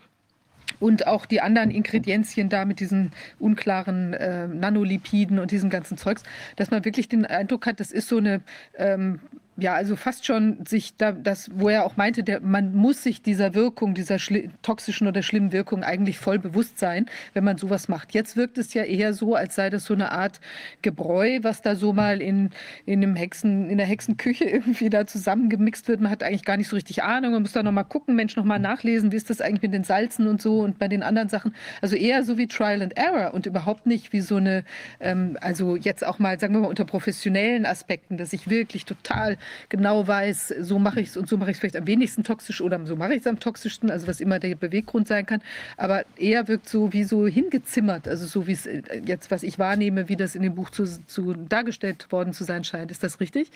und 0.79 1.07
auch 1.07 1.25
die 1.25 1.41
anderen 1.41 1.71
Ingredienzien 1.71 2.49
da 2.49 2.65
mit 2.65 2.79
diesen 2.79 3.11
unklaren 3.39 4.13
äh, 4.13 4.47
Nanolipiden 4.47 5.39
und 5.39 5.51
diesem 5.51 5.69
ganzen 5.69 5.97
Zeugs, 5.97 6.23
dass 6.55 6.71
man 6.71 6.85
wirklich 6.85 7.09
den 7.09 7.25
Eindruck 7.25 7.65
hat, 7.65 7.79
das 7.79 7.91
ist 7.91 8.07
so 8.07 8.17
eine 8.17 8.41
ähm, 8.77 9.19
ja, 9.57 9.73
also 9.75 9.95
fast 9.95 10.25
schon 10.25 10.65
sich 10.65 10.97
da, 10.97 11.11
das, 11.11 11.49
wo 11.53 11.69
er 11.69 11.85
auch 11.85 11.95
meinte, 11.95 12.23
der, 12.23 12.39
man 12.41 12.73
muss 12.73 13.03
sich 13.03 13.21
dieser 13.21 13.53
Wirkung, 13.53 13.93
dieser 13.93 14.17
toxischen 14.63 15.07
oder 15.07 15.21
schlimmen 15.21 15.51
Wirkung 15.51 15.83
eigentlich 15.83 16.17
voll 16.17 16.39
bewusst 16.39 16.79
sein, 16.79 17.05
wenn 17.33 17.43
man 17.43 17.57
sowas 17.57 17.87
macht. 17.87 18.15
Jetzt 18.15 18.35
wirkt 18.35 18.57
es 18.57 18.73
ja 18.73 18.83
eher 18.83 19.13
so, 19.13 19.35
als 19.35 19.53
sei 19.53 19.69
das 19.69 19.85
so 19.85 19.93
eine 19.93 20.11
Art 20.11 20.39
Gebräu, 20.81 21.39
was 21.43 21.61
da 21.61 21.75
so 21.75 21.93
mal 21.93 22.19
in, 22.19 22.49
in, 22.87 23.03
einem 23.03 23.15
Hexen, 23.15 23.69
in 23.69 23.77
der 23.77 23.85
Hexenküche 23.85 24.45
irgendwie 24.49 24.89
da 24.89 25.05
zusammengemixt 25.05 25.87
wird. 25.87 26.01
Man 26.01 26.11
hat 26.11 26.23
eigentlich 26.23 26.45
gar 26.45 26.57
nicht 26.57 26.69
so 26.69 26.75
richtig 26.75 27.03
Ahnung. 27.03 27.33
Man 27.33 27.43
muss 27.43 27.51
da 27.51 27.61
nochmal 27.61 27.85
gucken, 27.85 28.15
Mensch, 28.15 28.35
nochmal 28.35 28.59
nachlesen, 28.59 29.11
wie 29.11 29.17
ist 29.17 29.29
das 29.29 29.39
eigentlich 29.39 29.61
mit 29.61 29.73
den 29.73 29.83
Salzen 29.83 30.25
und 30.27 30.41
so 30.41 30.61
und 30.61 30.79
bei 30.79 30.87
den 30.87 31.03
anderen 31.03 31.29
Sachen. 31.29 31.53
Also 31.81 31.95
eher 31.95 32.23
so 32.23 32.39
wie 32.39 32.47
Trial 32.47 32.81
and 32.81 32.97
Error 32.97 33.35
und 33.35 33.45
überhaupt 33.45 33.85
nicht 33.85 34.13
wie 34.13 34.21
so 34.21 34.37
eine, 34.37 34.63
ähm, 34.99 35.37
also 35.41 35.75
jetzt 35.75 36.03
auch 36.03 36.17
mal, 36.17 36.39
sagen 36.39 36.55
wir 36.55 36.61
mal, 36.61 36.67
unter 36.67 36.85
professionellen 36.85 37.67
Aspekten, 37.67 38.17
dass 38.17 38.33
ich 38.33 38.49
wirklich 38.49 38.85
total 38.85 39.37
genau 39.69 40.07
weiß, 40.07 40.53
so 40.59 40.79
mache 40.79 41.01
ich 41.01 41.09
es 41.09 41.17
und 41.17 41.29
so 41.29 41.37
mache 41.37 41.51
ich 41.51 41.55
es 41.55 41.59
vielleicht 41.59 41.77
am 41.77 41.87
wenigsten 41.87 42.23
toxisch 42.23 42.61
oder 42.61 42.83
so 42.85 42.95
mache 42.95 43.13
ich 43.13 43.21
es 43.21 43.27
am 43.27 43.39
toxischsten, 43.39 43.91
also 43.91 44.07
was 44.07 44.21
immer 44.21 44.39
der 44.39 44.55
Beweggrund 44.55 45.07
sein 45.07 45.25
kann. 45.25 45.41
Aber 45.77 46.03
eher 46.17 46.47
wirkt 46.47 46.69
so 46.69 46.93
wie 46.93 47.03
so 47.03 47.27
hingezimmert, 47.27 48.07
also 48.07 48.25
so 48.25 48.47
wie 48.47 48.53
es 48.53 48.65
äh, 48.65 48.81
jetzt, 49.05 49.31
was 49.31 49.43
ich 49.43 49.59
wahrnehme, 49.59 50.09
wie 50.09 50.15
das 50.15 50.35
in 50.35 50.41
dem 50.41 50.55
Buch 50.55 50.69
zu, 50.69 50.85
zu 51.07 51.33
dargestellt 51.33 52.11
worden 52.11 52.33
zu 52.33 52.43
sein 52.43 52.63
scheint. 52.63 52.91
Ist 52.91 53.03
das 53.03 53.19
richtig? 53.19 53.51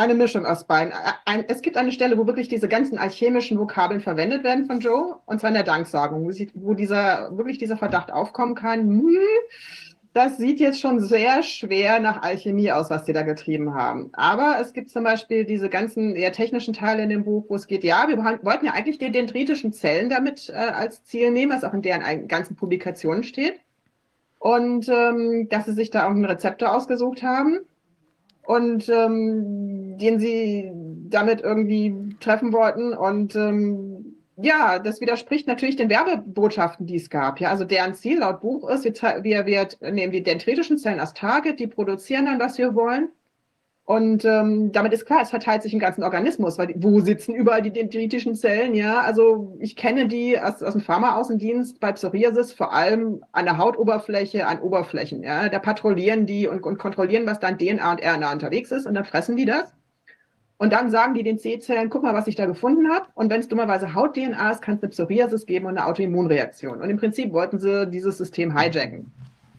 Eine 0.00 0.14
Mischung 0.14 0.46
aus 0.46 0.64
beiden. 0.64 0.94
Es 1.48 1.60
gibt 1.60 1.76
eine 1.76 1.92
Stelle, 1.92 2.16
wo 2.16 2.26
wirklich 2.26 2.48
diese 2.48 2.68
ganzen 2.68 2.96
alchemischen 2.96 3.58
Vokabeln 3.58 4.00
verwendet 4.00 4.44
werden 4.44 4.64
von 4.64 4.80
Joe, 4.80 5.16
und 5.26 5.40
zwar 5.40 5.48
in 5.48 5.54
der 5.54 5.62
Danksagung, 5.62 6.24
wo, 6.24 6.32
wo 6.54 6.72
dieser, 6.72 7.36
wirklich 7.36 7.58
dieser 7.58 7.76
Verdacht 7.76 8.10
aufkommen 8.10 8.54
kann, 8.54 8.80
hm, 8.80 9.18
das 10.12 10.38
sieht 10.38 10.58
jetzt 10.58 10.80
schon 10.80 11.00
sehr 11.00 11.42
schwer 11.44 12.00
nach 12.00 12.22
Alchemie 12.22 12.72
aus, 12.72 12.90
was 12.90 13.06
sie 13.06 13.12
da 13.12 13.22
getrieben 13.22 13.74
haben. 13.74 14.10
Aber 14.12 14.58
es 14.60 14.72
gibt 14.72 14.90
zum 14.90 15.04
Beispiel 15.04 15.44
diese 15.44 15.68
ganzen 15.68 16.16
eher 16.16 16.32
technischen 16.32 16.74
Teile 16.74 17.04
in 17.04 17.10
dem 17.10 17.24
Buch, 17.24 17.44
wo 17.48 17.54
es 17.54 17.68
geht, 17.68 17.84
ja, 17.84 18.08
wir 18.08 18.18
wollten 18.18 18.66
ja 18.66 18.72
eigentlich 18.72 18.98
die 18.98 19.12
dendritischen 19.12 19.72
Zellen 19.72 20.10
damit 20.10 20.48
äh, 20.48 20.54
als 20.54 21.04
Ziel 21.04 21.30
nehmen, 21.30 21.52
was 21.52 21.62
auch 21.62 21.74
in 21.74 21.82
deren 21.82 22.26
ganzen 22.26 22.56
Publikationen 22.56 23.22
steht. 23.22 23.60
Und 24.38 24.88
ähm, 24.88 25.48
dass 25.48 25.66
sie 25.66 25.74
sich 25.74 25.90
da 25.90 26.06
auch 26.06 26.10
einen 26.10 26.24
Rezeptor 26.24 26.74
ausgesucht 26.74 27.22
haben 27.22 27.60
und 28.42 28.88
ähm, 28.88 29.98
den 29.98 30.18
sie 30.18 30.72
damit 31.08 31.42
irgendwie 31.42 32.16
treffen 32.18 32.52
wollten. 32.52 32.94
Und 32.94 33.36
ähm, 33.36 34.09
ja, 34.42 34.78
das 34.78 35.00
widerspricht 35.00 35.46
natürlich 35.46 35.76
den 35.76 35.90
Werbebotschaften, 35.90 36.86
die 36.86 36.96
es 36.96 37.10
gab. 37.10 37.40
Ja, 37.40 37.50
also 37.50 37.64
deren 37.64 37.94
Ziel 37.94 38.18
laut 38.20 38.40
Buch 38.40 38.68
ist, 38.68 38.84
wir, 38.84 39.46
wir 39.46 39.68
nehmen 39.92 40.12
die 40.12 40.22
dendritischen 40.22 40.78
Zellen 40.78 41.00
als 41.00 41.14
Target, 41.14 41.60
die 41.60 41.66
produzieren 41.66 42.26
dann, 42.26 42.40
was 42.40 42.58
wir 42.58 42.74
wollen. 42.74 43.10
Und 43.90 44.24
ähm, 44.24 44.70
damit 44.70 44.92
ist 44.92 45.04
klar, 45.04 45.22
es 45.22 45.30
verteilt 45.30 45.64
sich 45.64 45.72
im 45.72 45.80
ganzen 45.80 46.04
Organismus, 46.04 46.58
weil 46.58 46.72
wo 46.76 47.00
sitzen 47.00 47.34
überall 47.34 47.60
die 47.60 47.72
dendritischen 47.72 48.36
Zellen? 48.36 48.74
Ja, 48.76 49.00
also 49.00 49.56
ich 49.58 49.74
kenne 49.74 50.06
die 50.06 50.38
aus, 50.38 50.62
aus 50.62 50.74
dem 50.74 50.82
Pharmaaußendienst 50.82 51.80
bei 51.80 51.90
Psoriasis 51.90 52.52
vor 52.52 52.72
allem 52.72 53.24
an 53.32 53.46
der 53.46 53.58
Hautoberfläche, 53.58 54.46
an 54.46 54.60
Oberflächen. 54.60 55.24
Ja, 55.24 55.48
da 55.48 55.58
patrouillieren 55.58 56.24
die 56.26 56.46
und, 56.46 56.62
und 56.62 56.78
kontrollieren, 56.78 57.26
was 57.26 57.40
dann 57.40 57.58
DNA 57.58 57.90
und 57.90 58.00
RNA 58.00 58.32
unterwegs 58.32 58.70
ist 58.70 58.86
und 58.86 58.94
dann 58.94 59.04
fressen 59.04 59.36
die 59.36 59.46
das. 59.46 59.74
Und 60.60 60.74
dann 60.74 60.90
sagen 60.90 61.14
die 61.14 61.22
den 61.22 61.38
C-Zellen, 61.38 61.88
guck 61.88 62.02
mal, 62.02 62.12
was 62.12 62.26
ich 62.26 62.36
da 62.36 62.44
gefunden 62.44 62.90
habe. 62.90 63.06
Und 63.14 63.30
wenn 63.30 63.40
es 63.40 63.48
dummerweise 63.48 63.94
Haut-DNA 63.94 64.50
ist, 64.50 64.60
kann 64.60 64.74
es 64.74 64.82
eine 64.82 64.90
Psoriasis 64.90 65.46
geben 65.46 65.64
und 65.64 65.78
eine 65.78 65.86
Autoimmunreaktion. 65.86 66.82
Und 66.82 66.90
im 66.90 66.98
Prinzip 66.98 67.32
wollten 67.32 67.58
sie 67.58 67.86
dieses 67.86 68.18
System 68.18 68.54
hijacken. 68.54 69.10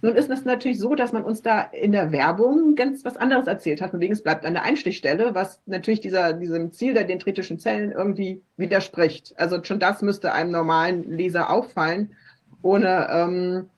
Nun 0.03 0.15
ist 0.15 0.29
es 0.29 0.45
natürlich 0.45 0.77
so, 0.77 0.93
dass 0.93 1.11
man 1.11 1.23
uns 1.23 1.41
da 1.41 1.61
in 1.61 1.91
der 1.91 2.11
Werbung 2.11 2.75
ganz 2.75 3.03
was 3.03 3.17
anderes 3.17 3.47
erzählt 3.47 3.81
hat. 3.81 3.89
Von 3.89 3.99
wegen, 3.99 4.13
es 4.13 4.21
bleibt 4.21 4.45
an 4.45 4.53
der 4.53 4.61
Einstichstelle, 4.61 5.33
was 5.33 5.59
natürlich 5.65 6.01
dieser, 6.01 6.33
diesem 6.33 6.71
Ziel 6.71 6.93
der 6.93 7.05
dendritischen 7.05 7.57
Zellen 7.57 7.91
irgendwie 7.91 8.43
widerspricht. 8.57 9.33
Also 9.37 9.63
schon 9.63 9.79
das 9.79 10.03
müsste 10.03 10.33
einem 10.33 10.51
normalen 10.51 11.09
Leser 11.09 11.49
auffallen, 11.49 12.13
ohne 12.61 13.07
ähm, 13.09 13.69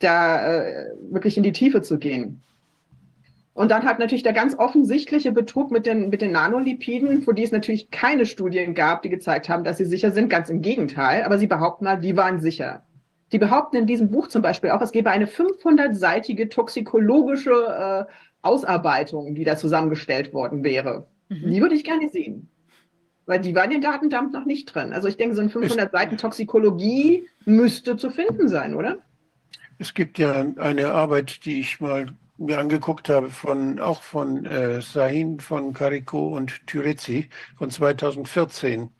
da 0.00 0.64
äh, 0.64 0.86
wirklich 1.12 1.36
in 1.36 1.44
die 1.44 1.52
Tiefe 1.52 1.80
zu 1.80 2.00
gehen. 2.00 2.42
Und 3.54 3.70
dann 3.70 3.84
hat 3.84 3.98
natürlich 3.98 4.22
der 4.22 4.32
ganz 4.32 4.58
offensichtliche 4.58 5.30
Betrug 5.30 5.70
mit 5.70 5.84
den, 5.84 6.08
mit 6.08 6.22
den 6.22 6.32
Nanolipiden, 6.32 7.22
für 7.22 7.34
die 7.34 7.42
es 7.42 7.52
natürlich 7.52 7.90
keine 7.90 8.24
Studien 8.24 8.74
gab, 8.74 9.02
die 9.02 9.10
gezeigt 9.10 9.48
haben, 9.48 9.62
dass 9.62 9.76
sie 9.76 9.84
sicher 9.84 10.10
sind. 10.10 10.30
Ganz 10.30 10.48
im 10.48 10.62
Gegenteil. 10.62 11.22
Aber 11.24 11.38
sie 11.38 11.46
behaupten 11.46 11.84
mal, 11.84 12.00
die 12.00 12.16
waren 12.16 12.40
sicher. 12.40 12.82
Die 13.30 13.38
behaupten 13.38 13.76
in 13.76 13.86
diesem 13.86 14.10
Buch 14.10 14.28
zum 14.28 14.40
Beispiel 14.40 14.70
auch, 14.70 14.80
es 14.80 14.92
gäbe 14.92 15.10
eine 15.10 15.26
500-seitige 15.26 16.48
toxikologische 16.48 18.06
äh, 18.08 18.12
Ausarbeitung, 18.40 19.34
die 19.34 19.44
da 19.44 19.56
zusammengestellt 19.56 20.32
worden 20.32 20.64
wäre. 20.64 21.06
Mhm. 21.28 21.50
Die 21.50 21.60
würde 21.60 21.74
ich 21.74 21.84
gerne 21.84 22.08
sehen. 22.08 22.48
Weil 23.26 23.40
die 23.40 23.54
war 23.54 23.64
in 23.64 23.70
den 23.70 23.80
Datendump 23.82 24.32
noch 24.32 24.46
nicht 24.46 24.74
drin. 24.74 24.92
Also 24.92 25.08
ich 25.08 25.16
denke, 25.16 25.36
so 25.36 25.42
ein 25.42 25.50
500 25.50 25.92
Seiten 25.92 26.16
Toxikologie 26.16 27.28
müsste 27.44 27.96
zu 27.96 28.10
finden 28.10 28.48
sein, 28.48 28.74
oder? 28.74 28.98
Es 29.78 29.94
gibt 29.94 30.18
ja 30.18 30.46
eine 30.56 30.92
Arbeit, 30.92 31.44
die 31.44 31.60
ich 31.60 31.80
mal 31.80 32.06
mir 32.46 32.58
angeguckt 32.58 33.08
habe, 33.08 33.30
von, 33.30 33.78
auch 33.80 34.02
von 34.02 34.44
äh, 34.46 34.80
Sahin 34.82 35.40
von 35.40 35.72
Carico 35.72 36.28
und 36.28 36.66
Türezi 36.66 37.28
von 37.56 37.70
2014, 37.70 38.90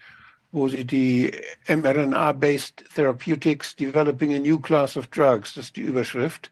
wo 0.53 0.68
sie 0.68 0.84
die 0.84 1.32
mRNA-based 1.68 2.84
Therapeutics 2.95 3.76
Developing 3.76 4.34
a 4.34 4.38
New 4.38 4.61
Class 4.61 4.97
of 4.97 5.09
Drugs, 5.09 5.55
das 5.55 5.66
ist 5.66 5.76
die 5.76 5.82
Überschrift. 5.82 6.51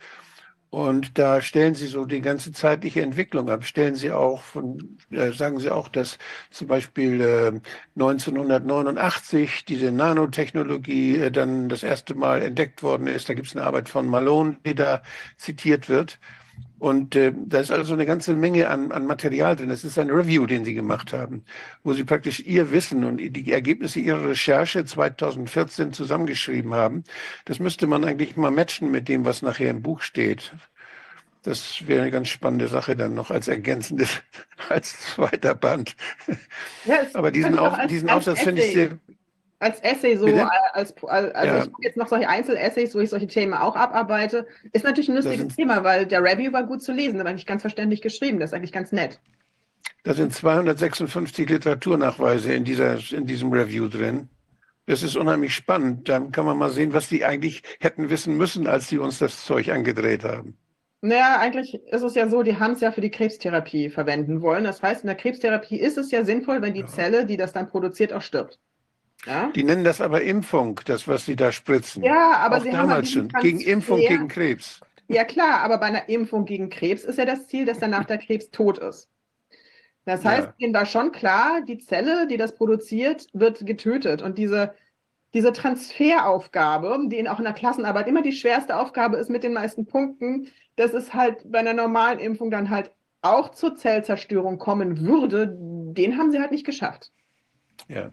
Und 0.70 1.18
da 1.18 1.42
stellen 1.42 1.74
Sie 1.74 1.88
so 1.88 2.04
die 2.04 2.20
ganze 2.20 2.52
zeitliche 2.52 3.02
Entwicklung 3.02 3.50
ab. 3.50 3.64
Stellen 3.64 3.96
Sie 3.96 4.12
auch 4.12 4.40
von, 4.42 4.98
äh, 5.10 5.32
sagen 5.32 5.58
Sie 5.58 5.68
auch, 5.68 5.88
dass 5.88 6.16
zum 6.52 6.68
Beispiel 6.68 7.20
äh, 7.20 7.60
1989 7.96 9.64
diese 9.64 9.90
Nanotechnologie 9.90 11.16
äh, 11.16 11.30
dann 11.32 11.68
das 11.68 11.82
erste 11.82 12.14
Mal 12.14 12.42
entdeckt 12.42 12.84
worden 12.84 13.08
ist. 13.08 13.28
Da 13.28 13.34
gibt 13.34 13.48
es 13.48 13.56
eine 13.56 13.66
Arbeit 13.66 13.88
von 13.88 14.06
Malone, 14.06 14.58
die 14.64 14.76
da 14.76 15.02
zitiert 15.38 15.88
wird. 15.88 16.20
Und 16.80 17.14
äh, 17.14 17.34
da 17.36 17.60
ist 17.60 17.70
also 17.70 17.92
eine 17.92 18.06
ganze 18.06 18.34
Menge 18.34 18.70
an, 18.70 18.90
an 18.90 19.06
Material 19.06 19.54
drin. 19.54 19.68
Das 19.68 19.84
ist 19.84 19.98
ein 19.98 20.08
Review, 20.08 20.46
den 20.46 20.64
Sie 20.64 20.72
gemacht 20.72 21.12
haben, 21.12 21.44
wo 21.84 21.92
Sie 21.92 22.04
praktisch 22.04 22.40
Ihr 22.40 22.72
Wissen 22.72 23.04
und 23.04 23.18
die 23.18 23.52
Ergebnisse 23.52 24.00
Ihrer 24.00 24.30
Recherche 24.30 24.86
2014 24.86 25.92
zusammengeschrieben 25.92 26.72
haben. 26.72 27.04
Das 27.44 27.58
müsste 27.58 27.86
man 27.86 28.02
eigentlich 28.04 28.34
mal 28.36 28.50
matchen 28.50 28.90
mit 28.90 29.08
dem, 29.08 29.26
was 29.26 29.42
nachher 29.42 29.68
im 29.68 29.82
Buch 29.82 30.00
steht. 30.00 30.54
Das 31.42 31.86
wäre 31.86 32.00
eine 32.00 32.10
ganz 32.10 32.28
spannende 32.28 32.68
Sache 32.68 32.96
dann 32.96 33.12
noch 33.12 33.30
als 33.30 33.46
ergänzendes, 33.48 34.22
als 34.70 34.98
zweiter 35.00 35.54
Band. 35.54 35.94
Ja, 36.86 37.00
Aber 37.12 37.30
diesen, 37.30 37.58
Auf, 37.58 37.76
diesen 37.88 38.08
Aufsatz 38.08 38.40
finde 38.40 38.62
ich 38.62 38.72
sehr, 38.72 38.98
als 39.60 39.78
Essay 39.80 40.16
so, 40.16 40.24
Bitte? 40.24 40.50
als, 40.72 40.94
als 41.02 41.34
also 41.34 41.52
ja. 41.52 41.58
ich 41.58 41.64
habe 41.64 41.72
jetzt 41.82 41.96
noch 41.96 42.08
solche 42.08 42.28
Einzelessays, 42.28 42.94
wo 42.94 43.00
ich 43.00 43.10
solche 43.10 43.26
Themen 43.26 43.54
auch 43.54 43.76
abarbeite. 43.76 44.46
Ist 44.72 44.84
natürlich 44.84 45.08
ein 45.08 45.16
lustiges 45.16 45.54
Thema, 45.54 45.84
weil 45.84 46.06
der 46.06 46.22
Review 46.22 46.52
war 46.52 46.64
gut 46.64 46.82
zu 46.82 46.92
lesen, 46.92 47.20
aber 47.20 47.32
nicht 47.32 47.46
ganz 47.46 47.60
verständlich 47.60 48.00
geschrieben. 48.00 48.40
Das 48.40 48.50
ist 48.50 48.54
eigentlich 48.54 48.72
ganz 48.72 48.90
nett. 48.90 49.20
Da 50.02 50.14
sind 50.14 50.32
256 50.32 51.48
Literaturnachweise 51.48 52.54
in, 52.54 52.64
dieser, 52.64 52.98
in 53.12 53.26
diesem 53.26 53.52
Review 53.52 53.88
drin. 53.88 54.30
Das 54.86 55.02
ist 55.02 55.16
unheimlich 55.16 55.54
spannend. 55.54 56.08
Dann 56.08 56.32
kann 56.32 56.46
man 56.46 56.56
mal 56.56 56.70
sehen, 56.70 56.94
was 56.94 57.08
die 57.08 57.24
eigentlich 57.24 57.62
hätten 57.80 58.08
wissen 58.08 58.36
müssen, 58.38 58.66
als 58.66 58.88
sie 58.88 58.98
uns 58.98 59.18
das 59.18 59.44
Zeug 59.44 59.68
angedreht 59.68 60.24
haben. 60.24 60.56
Naja, 61.02 61.38
eigentlich 61.38 61.74
ist 61.74 62.02
es 62.02 62.14
ja 62.14 62.28
so, 62.28 62.42
die 62.42 62.58
haben 62.58 62.72
es 62.72 62.80
ja 62.80 62.92
für 62.92 63.00
die 63.00 63.10
Krebstherapie 63.10 63.90
verwenden 63.90 64.40
wollen. 64.40 64.64
Das 64.64 64.82
heißt, 64.82 65.02
in 65.02 65.08
der 65.08 65.16
Krebstherapie 65.16 65.78
ist 65.78 65.98
es 65.98 66.10
ja 66.10 66.24
sinnvoll, 66.24 66.62
wenn 66.62 66.74
die 66.74 66.80
ja. 66.80 66.86
Zelle, 66.86 67.26
die 67.26 67.36
das 67.36 67.52
dann 67.52 67.68
produziert, 67.68 68.12
auch 68.12 68.22
stirbt. 68.22 68.58
Ja? 69.26 69.50
Die 69.54 69.64
nennen 69.64 69.84
das 69.84 70.00
aber 70.00 70.22
Impfung, 70.22 70.80
das, 70.86 71.06
was 71.06 71.26
sie 71.26 71.36
da 71.36 71.52
spritzen. 71.52 72.02
Ja, 72.02 72.32
aber 72.38 72.58
Auch 72.58 72.62
sie 72.62 72.70
damals 72.70 72.82
haben 72.82 72.94
halt 72.94 73.08
schon. 73.08 73.28
Gegen 73.40 73.60
Impfung 73.60 74.00
gegen 74.00 74.28
Krebs. 74.28 74.80
Ja, 75.08 75.24
klar, 75.24 75.60
aber 75.60 75.78
bei 75.78 75.86
einer 75.86 76.08
Impfung 76.08 76.44
gegen 76.44 76.70
Krebs 76.70 77.04
ist 77.04 77.18
ja 77.18 77.24
das 77.24 77.48
Ziel, 77.48 77.64
dass 77.64 77.78
danach 77.78 78.04
der 78.04 78.18
Krebs 78.18 78.50
tot 78.50 78.78
ist. 78.78 79.08
Das 80.04 80.24
heißt, 80.24 80.46
ja. 80.46 80.54
ihnen 80.58 80.74
war 80.74 80.86
schon 80.86 81.12
klar, 81.12 81.60
die 81.62 81.78
Zelle, 81.78 82.26
die 82.26 82.36
das 82.36 82.54
produziert, 82.54 83.26
wird 83.32 83.66
getötet. 83.66 84.22
Und 84.22 84.38
diese, 84.38 84.74
diese 85.34 85.52
Transferaufgabe, 85.52 86.98
die 87.06 87.18
in, 87.18 87.28
auch 87.28 87.38
in 87.38 87.44
der 87.44 87.54
Klassenarbeit 87.54 88.08
immer 88.08 88.22
die 88.22 88.32
schwerste 88.32 88.76
Aufgabe 88.76 89.18
ist 89.18 89.30
mit 89.30 89.42
den 89.42 89.52
meisten 89.52 89.86
Punkten, 89.86 90.48
das 90.76 90.92
ist 90.92 91.12
halt 91.12 91.50
bei 91.50 91.58
einer 91.58 91.74
normalen 91.74 92.18
Impfung 92.18 92.50
dann 92.50 92.70
halt 92.70 92.90
auch 93.22 93.50
zur 93.50 93.76
Zellzerstörung 93.76 94.58
kommen 94.58 95.00
würde, 95.00 95.54
den 95.58 96.16
haben 96.16 96.30
sie 96.30 96.40
halt 96.40 96.52
nicht 96.52 96.64
geschafft. 96.64 97.12
Ja. 97.88 98.10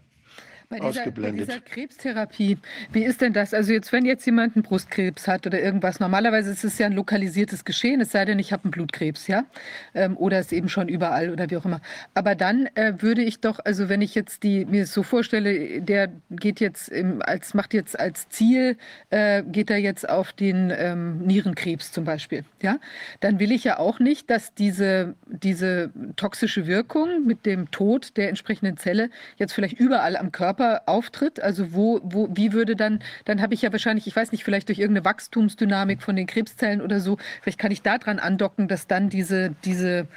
Bei 0.69 0.79
dieser, 0.79 0.89
ausgeblendet. 0.89 1.47
Bei 1.47 1.53
dieser 1.53 1.65
Krebstherapie, 1.65 2.57
wie 2.91 3.03
ist 3.05 3.21
denn 3.21 3.31
das? 3.31 3.53
Also 3.53 3.71
jetzt, 3.71 3.93
wenn 3.93 4.03
jetzt 4.03 4.25
jemand 4.25 4.57
einen 4.57 4.63
Brustkrebs 4.63 5.25
hat 5.25 5.47
oder 5.47 5.61
irgendwas, 5.61 6.01
normalerweise 6.01 6.51
ist 6.51 6.65
es 6.65 6.77
ja 6.77 6.87
ein 6.87 6.93
lokalisiertes 6.93 7.63
Geschehen, 7.63 8.01
es 8.01 8.11
sei 8.11 8.25
denn, 8.25 8.37
ich 8.37 8.51
habe 8.51 8.65
einen 8.65 8.71
Blutkrebs, 8.71 9.27
ja? 9.27 9.45
Ähm, 9.93 10.17
oder 10.17 10.39
ist 10.39 10.51
eben 10.51 10.67
schon 10.67 10.89
überall 10.89 11.29
oder 11.29 11.49
wie 11.49 11.55
auch 11.55 11.63
immer. 11.63 11.79
Aber 12.15 12.35
dann 12.35 12.67
äh, 12.75 12.93
würde 12.99 13.23
ich 13.23 13.39
doch, 13.39 13.59
also 13.63 13.87
wenn 13.87 14.01
ich 14.01 14.13
jetzt 14.13 14.43
die, 14.43 14.65
mir 14.65 14.87
so 14.87 15.03
vorstelle, 15.03 15.81
der 15.81 16.11
geht 16.31 16.59
jetzt 16.59 16.89
im, 16.89 17.21
als, 17.21 17.53
macht 17.53 17.73
jetzt 17.73 17.97
als 17.97 18.27
Ziel, 18.27 18.77
äh, 19.09 19.43
geht 19.43 19.69
er 19.69 19.77
jetzt 19.77 20.09
auf 20.09 20.33
den 20.33 20.73
ähm, 20.75 21.19
Nierenkrebs 21.19 21.93
zum 21.93 22.03
Beispiel, 22.03 22.43
ja? 22.61 22.77
Dann 23.21 23.39
will 23.39 23.53
ich 23.53 23.63
ja 23.63 23.79
auch 23.79 23.99
nicht, 23.99 24.29
dass 24.29 24.53
diese, 24.53 25.15
diese 25.27 25.91
toxische 26.17 26.67
Wirkung 26.67 27.25
mit 27.25 27.45
dem 27.45 27.71
Tod 27.71 28.17
der 28.17 28.27
entsprechenden 28.27 28.75
Zelle 28.75 29.09
jetzt 29.37 29.53
vielleicht 29.53 29.79
überall 29.79 30.17
am 30.17 30.33
Körper 30.33 30.56
Körper 30.57 30.81
auftritt? 30.85 31.41
Also 31.41 31.73
wo, 31.73 31.99
wo, 32.03 32.27
wie 32.31 32.53
würde 32.53 32.75
dann, 32.75 32.99
dann 33.25 33.41
habe 33.41 33.53
ich 33.53 33.61
ja 33.61 33.71
wahrscheinlich, 33.71 34.07
ich 34.07 34.15
weiß 34.15 34.31
nicht, 34.31 34.43
vielleicht 34.43 34.67
durch 34.69 34.79
irgendeine 34.79 35.05
Wachstumsdynamik 35.05 36.01
von 36.01 36.15
den 36.15 36.27
Krebszellen 36.27 36.81
oder 36.81 36.99
so, 36.99 37.17
vielleicht 37.41 37.59
kann 37.59 37.71
ich 37.71 37.81
daran 37.81 38.19
andocken, 38.19 38.67
dass 38.67 38.87
dann 38.87 39.09
diese, 39.09 39.55
diese, 39.63 40.07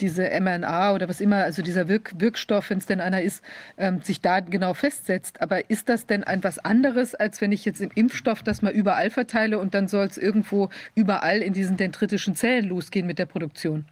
diese 0.00 0.28
mRNA 0.40 0.92
oder 0.94 1.08
was 1.08 1.20
immer, 1.20 1.36
also 1.36 1.62
dieser 1.62 1.88
Wirk 1.88 2.12
Wirkstoff, 2.18 2.70
wenn 2.70 2.78
es 2.78 2.86
denn 2.86 3.00
einer 3.00 3.22
ist, 3.22 3.42
ähm, 3.78 4.02
sich 4.02 4.20
da 4.20 4.40
genau 4.40 4.74
festsetzt. 4.74 5.40
Aber 5.40 5.70
ist 5.70 5.88
das 5.88 6.06
denn 6.06 6.22
ein 6.24 6.44
was 6.44 6.58
anderes, 6.58 7.14
als 7.14 7.40
wenn 7.40 7.52
ich 7.52 7.64
jetzt 7.64 7.80
im 7.80 7.90
Impfstoff 7.94 8.42
das 8.42 8.62
mal 8.62 8.72
überall 8.72 9.10
verteile 9.10 9.58
und 9.58 9.74
dann 9.74 9.88
soll 9.88 10.06
es 10.06 10.18
irgendwo 10.18 10.68
überall 10.94 11.38
in 11.40 11.54
diesen 11.54 11.76
dendritischen 11.76 12.36
Zellen 12.36 12.68
losgehen 12.68 13.06
mit 13.06 13.18
der 13.18 13.26
Produktion? 13.26 13.86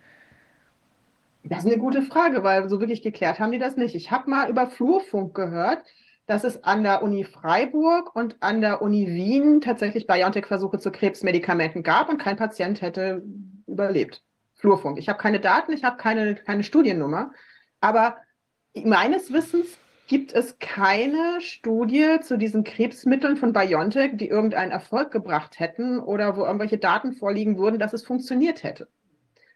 Das 1.47 1.61
ist 1.61 1.71
eine 1.71 1.79
gute 1.79 2.03
Frage, 2.03 2.43
weil 2.43 2.69
so 2.71 2.81
wirklich 2.81 3.03
geklärt 3.03 3.39
haben 3.39 3.53
die 3.53 3.59
das 3.59 3.77
nicht. 3.77 3.95
Ich 3.95 4.11
habe 4.11 4.31
mal 4.31 4.49
über 4.49 4.67
Flurfunk 4.67 5.35
gehört, 5.35 5.85
dass 6.27 6.43
es 6.43 6.65
an 6.65 6.83
der 6.83 7.03
Uni 7.03 7.25
Freiburg 7.25 8.17
und 8.17 8.37
an 8.41 8.63
der 8.63 8.81
Uni 8.81 9.07
Wien 9.09 9.61
tatsächlich 9.61 10.07
BioNTech-Versuche 10.07 10.79
zu 10.79 10.91
Krebsmedikamenten 10.91 11.83
gab 11.83 12.09
und 12.09 12.17
kein 12.17 12.39
Patient 12.39 12.81
hätte 12.81 13.23
überlebt. 13.67 14.23
Flurfunk. 14.55 14.99
Ich 14.99 15.11
habe 15.11 15.19
keine 15.19 15.39
Daten, 15.39 15.73
ich 15.73 15.85
habe 15.85 15.99
keine, 15.99 16.35
keine 16.35 16.63
Studiennummer, 16.63 17.33
aber 17.83 18.17
meines 18.73 19.31
Wissens 19.31 19.67
gibt 20.07 20.33
es 20.33 20.59
keine 20.59 21.41
Studie 21.41 22.21
zu 22.23 22.39
diesen 22.39 22.65
Krebsmitteln 22.65 23.37
von 23.37 23.53
BioNTech, 23.53 24.13
die 24.15 24.29
irgendeinen 24.29 24.73
Erfolg 24.73 25.11
gebracht 25.11 25.59
hätten 25.59 25.99
oder 25.99 26.39
wo 26.39 26.45
irgendwelche 26.45 26.79
Daten 26.79 27.13
vorliegen 27.13 27.59
würden, 27.59 27.79
dass 27.79 27.93
es 27.93 28.05
funktioniert 28.05 28.63
hätte. 28.63 28.89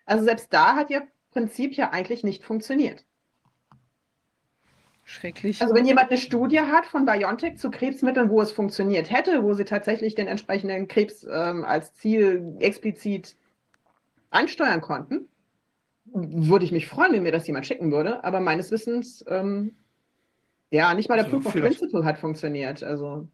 Also 0.05 0.25
selbst 0.25 0.53
da 0.53 0.75
hat 0.75 0.91
ihr 0.91 1.07
Prinzip 1.31 1.75
ja 1.75 1.91
eigentlich 1.91 2.25
nicht 2.25 2.45
funktioniert. 2.45 3.05
Schrecklich. 5.05 5.63
Also 5.63 5.75
wenn 5.75 5.87
jemand 5.87 6.11
eine 6.11 6.21
Studie 6.21 6.61
hat 6.61 6.85
von 6.85 7.07
BioNTech 7.07 7.57
zu 7.57 7.71
Krebsmitteln, 7.71 8.29
wo 8.29 8.43
es 8.43 8.53
funktioniert 8.53 9.11
hätte, 9.11 9.43
wo 9.43 9.55
sie 9.55 9.65
tatsächlich 9.65 10.15
den 10.15 10.27
entsprechenden 10.27 10.87
Krebs 10.87 11.27
ähm, 11.31 11.65
als 11.65 11.95
Ziel 11.95 12.57
explizit 12.61 13.35
ansteuern 14.29 14.83
konnten, 14.83 15.29
würde 16.05 16.67
ich 16.67 16.73
mich 16.73 16.89
freuen, 16.89 17.13
wenn 17.13 17.23
mir 17.23 17.33
das 17.33 17.47
jemand 17.47 17.67
schicken 17.67 17.91
würde. 17.91 18.23
Aber 18.23 18.41
meines 18.41 18.71
Wissens, 18.71 19.25
ähm, 19.29 19.77
ja, 20.71 20.93
nicht 20.93 21.09
mal 21.09 21.17
der 21.17 21.25
Also 21.25 21.39
Proof 21.39 21.47
of 21.47 21.53
Principle 21.55 22.05
hat 22.05 22.19
funktioniert. 22.19 22.83
Also 22.83 23.29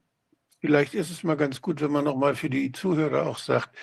Vielleicht 0.61 0.95
ist 0.95 1.11
es 1.11 1.25
mal 1.25 1.37
ganz 1.37 1.61
gut, 1.61 1.83
wenn 1.83 1.91
man 1.91 2.05
nochmal 2.05 2.37
für 2.37 2.49
die 2.49 2.73
Zuhörer 2.73 3.27
auch 3.27 3.39
sagt, 3.39 3.77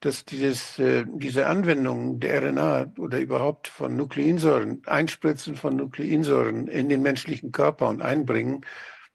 dass 0.00 0.24
dieses, 0.24 0.78
äh, 0.78 1.04
diese 1.08 1.46
Anwendung 1.46 2.20
der 2.20 2.42
RNA 2.42 2.92
oder 2.98 3.18
überhaupt 3.20 3.68
von 3.68 3.96
Nukleinsäuren, 3.96 4.82
Einspritzen 4.86 5.56
von 5.56 5.76
Nukleinsäuren 5.76 6.68
in 6.68 6.88
den 6.88 7.02
menschlichen 7.02 7.52
Körper 7.52 7.88
und 7.88 8.02
einbringen, 8.02 8.64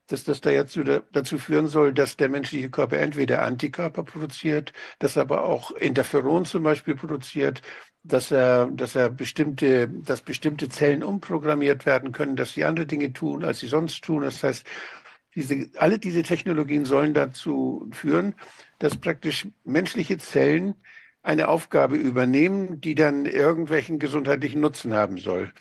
dass 0.08 0.26
das 0.26 0.42
da 0.42 0.52
jetzt 0.52 0.78
dazu 1.14 1.38
führen 1.38 1.68
soll, 1.68 1.94
dass 1.94 2.18
der 2.18 2.30
menschliche 2.30 2.70
Körper 2.70 2.98
entweder 2.98 3.42
Antikörper 3.44 4.04
produziert, 4.04 4.74
dass 5.00 5.16
er 5.16 5.24
aber 5.24 5.46
auch 5.46 5.72
Interferon 5.72 6.46
zum 6.46 6.64
Beispiel 6.64 6.96
produziert, 6.96 7.62
dass 8.04 8.32
er, 8.32 8.68
dass 8.68 8.96
er 8.96 9.10
bestimmte, 9.10 9.88
dass 9.88 10.22
bestimmte 10.22 10.68
Zellen 10.68 11.04
umprogrammiert 11.04 11.86
werden 11.86 12.12
können, 12.12 12.36
dass 12.36 12.54
sie 12.54 12.66
andere 12.66 12.86
Dinge 12.86 13.14
tun, 13.14 13.46
als 13.46 13.60
sie 13.60 13.68
sonst 13.68 14.04
tun. 14.04 14.24
Das 14.24 14.44
heißt, 14.44 14.66
diese, 15.36 15.70
alle 15.78 16.00
diese 16.00 16.24
Technologien 16.24 16.86
sollen 16.86 17.14
dazu 17.14 17.90
führen, 17.92 18.36
dass 18.80 18.98
praktisch 18.98 19.48
menschliche 19.64 20.18
Zellen 20.18 20.76
eine 21.22 21.48
Aufgabe 21.48 21.96
übernehmen, 21.96 22.82
die 22.82 22.96
dann 22.96 23.26
irgendwelchen 23.26 23.98
gesundheitlichen 23.98 24.62
Nutzen 24.62 24.94
haben 24.94 25.18
soll. 25.18 25.54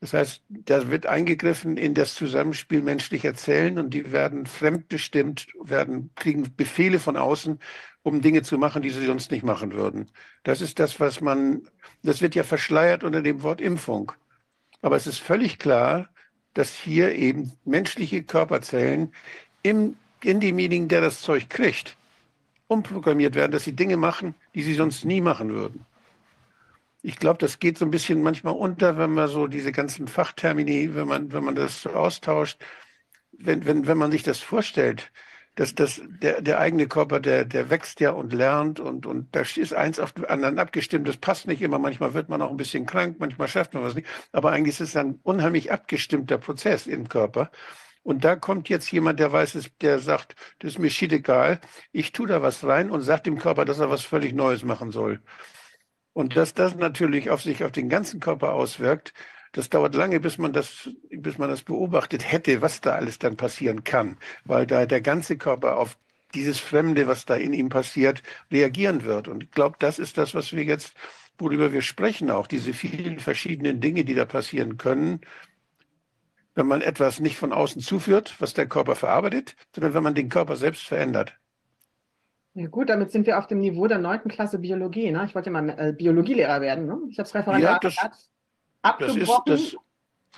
Das 0.00 0.14
heißt, 0.14 0.44
da 0.48 0.90
wird 0.90 1.06
eingegriffen 1.06 1.76
in 1.76 1.92
das 1.94 2.14
Zusammenspiel 2.14 2.82
menschlicher 2.82 3.34
Zellen 3.34 3.78
und 3.78 3.90
die 3.90 4.12
werden 4.12 4.46
fremdbestimmt, 4.46 5.48
werden, 5.60 6.12
kriegen 6.14 6.54
Befehle 6.56 7.00
von 7.00 7.16
außen, 7.16 7.58
um 8.02 8.22
Dinge 8.22 8.42
zu 8.42 8.58
machen, 8.58 8.82
die 8.82 8.90
sie 8.90 9.04
sonst 9.04 9.32
nicht 9.32 9.42
machen 9.42 9.72
würden. 9.72 10.10
Das 10.44 10.60
ist 10.60 10.78
das, 10.78 11.00
was 11.00 11.20
man, 11.20 11.68
das 12.04 12.22
wird 12.22 12.36
ja 12.36 12.44
verschleiert 12.44 13.02
unter 13.02 13.22
dem 13.22 13.42
Wort 13.42 13.60
Impfung. 13.60 14.12
Aber 14.82 14.94
es 14.94 15.08
ist 15.08 15.18
völlig 15.18 15.58
klar, 15.58 16.08
dass 16.58 16.74
hier 16.74 17.14
eben 17.14 17.52
menschliche 17.64 18.24
Körperzellen 18.24 19.12
im, 19.62 19.96
in 20.24 20.40
demjenigen, 20.40 20.88
der 20.88 21.00
das 21.00 21.20
Zeug 21.20 21.48
kriegt, 21.48 21.96
umprogrammiert 22.66 23.36
werden, 23.36 23.52
dass 23.52 23.62
sie 23.62 23.76
Dinge 23.76 23.96
machen, 23.96 24.34
die 24.56 24.64
sie 24.64 24.74
sonst 24.74 25.04
nie 25.04 25.20
machen 25.20 25.50
würden. 25.50 25.86
Ich 27.00 27.16
glaube, 27.16 27.38
das 27.38 27.60
geht 27.60 27.78
so 27.78 27.84
ein 27.84 27.92
bisschen 27.92 28.22
manchmal 28.22 28.54
unter, 28.54 28.98
wenn 28.98 29.14
man 29.14 29.28
so 29.28 29.46
diese 29.46 29.70
ganzen 29.70 30.08
Fachtermini, 30.08 30.96
wenn 30.96 31.06
man, 31.06 31.32
wenn 31.32 31.44
man 31.44 31.54
das 31.54 31.80
so 31.80 31.90
austauscht, 31.90 32.58
wenn, 33.30 33.64
wenn, 33.64 33.86
wenn 33.86 33.96
man 33.96 34.10
sich 34.10 34.24
das 34.24 34.40
vorstellt, 34.40 35.12
dass 35.58 35.74
das, 35.74 36.00
der, 36.22 36.40
der 36.40 36.60
eigene 36.60 36.86
Körper, 36.86 37.18
der, 37.18 37.44
der 37.44 37.68
wächst 37.68 37.98
ja 37.98 38.12
und 38.12 38.32
lernt 38.32 38.78
und, 38.78 39.06
und 39.06 39.34
da 39.34 39.40
ist 39.40 39.74
eins 39.74 39.98
auf 39.98 40.12
den 40.12 40.24
anderen 40.24 40.60
abgestimmt. 40.60 41.08
Das 41.08 41.16
passt 41.16 41.48
nicht 41.48 41.60
immer. 41.60 41.80
Manchmal 41.80 42.14
wird 42.14 42.28
man 42.28 42.40
auch 42.42 42.50
ein 42.50 42.56
bisschen 42.56 42.86
krank, 42.86 43.16
manchmal 43.18 43.48
schafft 43.48 43.74
man 43.74 43.82
was 43.82 43.96
nicht. 43.96 44.06
Aber 44.30 44.52
eigentlich 44.52 44.78
ist 44.78 44.90
es 44.90 44.96
ein 44.96 45.18
unheimlich 45.24 45.72
abgestimmter 45.72 46.38
Prozess 46.38 46.86
im 46.86 47.08
Körper. 47.08 47.50
Und 48.04 48.22
da 48.22 48.36
kommt 48.36 48.68
jetzt 48.68 48.88
jemand, 48.92 49.18
der 49.18 49.32
weiß 49.32 49.56
es, 49.56 49.76
der 49.78 49.98
sagt, 49.98 50.36
das 50.60 50.74
ist 50.74 50.78
mir 50.78 50.90
shit 50.90 51.12
egal, 51.12 51.60
ich 51.90 52.12
tue 52.12 52.28
da 52.28 52.40
was 52.40 52.62
rein 52.62 52.88
und 52.88 53.02
sagt 53.02 53.26
dem 53.26 53.38
Körper, 53.38 53.64
dass 53.64 53.80
er 53.80 53.90
was 53.90 54.02
völlig 54.02 54.34
Neues 54.34 54.62
machen 54.62 54.92
soll. 54.92 55.20
Und 56.12 56.36
dass 56.36 56.54
das 56.54 56.76
natürlich 56.76 57.30
auf 57.30 57.42
sich 57.42 57.64
auf 57.64 57.72
den 57.72 57.88
ganzen 57.88 58.20
Körper 58.20 58.52
auswirkt, 58.52 59.12
das 59.52 59.68
dauert 59.68 59.94
lange, 59.94 60.20
bis 60.20 60.38
man 60.38 60.52
das, 60.52 60.90
bis 61.10 61.38
man 61.38 61.48
das 61.48 61.62
beobachtet 61.62 62.30
hätte, 62.30 62.60
was 62.62 62.80
da 62.80 62.94
alles 62.94 63.18
dann 63.18 63.36
passieren 63.36 63.84
kann, 63.84 64.18
weil 64.44 64.66
da 64.66 64.86
der 64.86 65.00
ganze 65.00 65.36
Körper 65.36 65.78
auf 65.78 65.98
dieses 66.34 66.60
Fremde, 66.60 67.06
was 67.06 67.24
da 67.24 67.34
in 67.36 67.52
ihm 67.52 67.68
passiert, 67.68 68.22
reagieren 68.50 69.04
wird. 69.04 69.28
Und 69.28 69.44
ich 69.44 69.50
glaube, 69.50 69.76
das 69.78 69.98
ist 69.98 70.18
das, 70.18 70.34
was 70.34 70.52
wir 70.52 70.64
jetzt, 70.64 70.92
worüber 71.38 71.72
wir 71.72 71.82
sprechen, 71.82 72.30
auch 72.30 72.46
diese 72.46 72.72
vielen 72.74 73.18
verschiedenen 73.18 73.80
Dinge, 73.80 74.04
die 74.04 74.14
da 74.14 74.24
passieren 74.26 74.76
können, 74.76 75.20
wenn 76.54 76.66
man 76.66 76.82
etwas 76.82 77.20
nicht 77.20 77.36
von 77.36 77.52
außen 77.52 77.80
zuführt, 77.80 78.34
was 78.40 78.52
der 78.52 78.66
Körper 78.66 78.96
verarbeitet, 78.96 79.54
sondern 79.74 79.94
wenn 79.94 80.02
man 80.02 80.14
den 80.14 80.28
Körper 80.28 80.56
selbst 80.56 80.86
verändert. 80.86 81.34
Ja 82.54 82.66
gut, 82.66 82.88
damit 82.88 83.12
sind 83.12 83.26
wir 83.26 83.38
auf 83.38 83.46
dem 83.46 83.60
Niveau 83.60 83.86
der 83.86 83.98
neunten 83.98 84.28
Klasse 84.28 84.58
Biologie. 84.58 85.12
Ne? 85.12 85.24
Ich 85.26 85.34
wollte 85.36 85.50
ja 85.50 85.60
mal 85.60 85.68
äh, 85.78 85.92
Biologielehrer 85.92 86.60
werden. 86.60 86.86
Ne? 86.86 86.98
Ich 87.08 87.18
habe 87.18 87.28
das 87.28 87.34
Referendariat 87.34 87.84
das- 87.84 88.28
Das 88.82 89.00
ist 89.00 89.30
abgebrochen 89.30 89.42
das, 89.46 89.76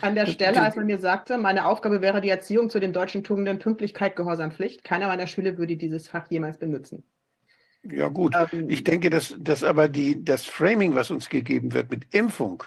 an 0.00 0.14
der 0.14 0.26
Stelle, 0.26 0.62
als 0.62 0.76
man 0.76 0.86
mir 0.86 0.98
sagte, 0.98 1.36
meine 1.36 1.66
Aufgabe 1.66 2.00
wäre 2.00 2.20
die 2.20 2.30
Erziehung 2.30 2.70
zu 2.70 2.80
den 2.80 2.92
deutschen 2.92 3.24
Tugenden 3.24 3.58
Pünktlichkeit, 3.58 4.16
Gehorsam, 4.16 4.52
Pflicht. 4.52 4.84
Keiner 4.84 5.08
meiner 5.08 5.26
Schüler 5.26 5.58
würde 5.58 5.76
dieses 5.76 6.08
Fach 6.08 6.30
jemals 6.30 6.58
benutzen. 6.58 7.04
ja 7.82 8.08
gut. 8.08 8.34
Ähm, 8.52 8.70
Ich 8.70 8.84
denke, 8.84 9.10
dass, 9.10 9.34
dass 9.38 9.62
aber 9.62 9.88
die, 9.88 10.24
das 10.24 10.46
Framing, 10.46 10.94
was 10.94 11.10
uns 11.10 11.28
gegeben 11.28 11.72
wird 11.72 11.90
mit 11.90 12.14
Impfung, 12.14 12.64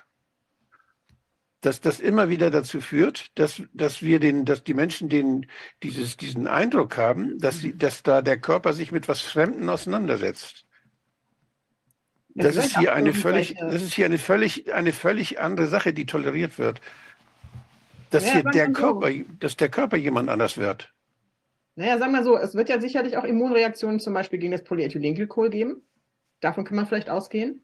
dass 1.62 1.80
das 1.80 2.00
immer 2.00 2.30
wieder 2.30 2.52
dazu 2.52 2.82
führt, 2.82 3.32
dass, 3.40 3.62
dass 3.74 4.02
wir 4.02 4.20
den, 4.20 4.44
dass 4.46 4.64
die 4.64 4.74
Menschen 4.74 5.08
den, 5.08 5.48
dieses, 5.82 6.18
diesen 6.18 6.46
Eindruck 6.46 6.98
haben, 6.98 7.40
dass, 7.40 7.60
sie, 7.60 7.78
dass 7.78 8.04
da 8.04 8.22
der 8.22 8.38
Körper 8.38 8.74
sich 8.74 8.92
mit 8.92 9.08
was 9.08 9.22
Fremden 9.22 9.70
auseinandersetzt. 9.70 10.66
Das 12.36 12.56
ist 12.56 12.78
hier 12.78 12.94
eine 12.94 13.14
völlig, 13.14 13.56
das 13.56 13.82
ist 13.82 13.94
hier 13.94 14.06
eine 14.06 14.18
völlig, 14.18 14.74
eine 14.74 14.92
völlig 14.92 15.40
andere 15.40 15.68
Sache, 15.68 15.94
die 15.94 16.06
toleriert 16.06 16.58
wird. 16.58 16.82
Dass 18.10 18.26
Ja, 18.26 18.34
hier 18.34 18.44
der 18.44 18.68
wir 18.68 18.76
so. 18.76 18.82
Körper, 18.82 19.12
dass 19.40 19.58
der 19.58 19.70
Körper 19.70 19.98
jemand 19.98 20.30
anders 20.30 20.58
wird. 20.58 20.92
Naja, 21.76 21.98
sagen 21.98 22.12
wir 22.12 22.24
so, 22.24 22.38
es 22.38 22.54
wird 22.54 22.70
ja 22.70 22.80
sicherlich 22.80 23.18
auch 23.18 23.24
Immunreaktionen 23.24 24.00
zum 24.00 24.14
Beispiel 24.14 24.40
gegen 24.40 24.52
das 24.52 24.64
Polyethylenglycol 24.64 25.50
geben. 25.50 25.82
Davon 26.40 26.66
kann 26.66 26.76
man 26.76 26.86
vielleicht 26.86 27.10
ausgehen. 27.10 27.64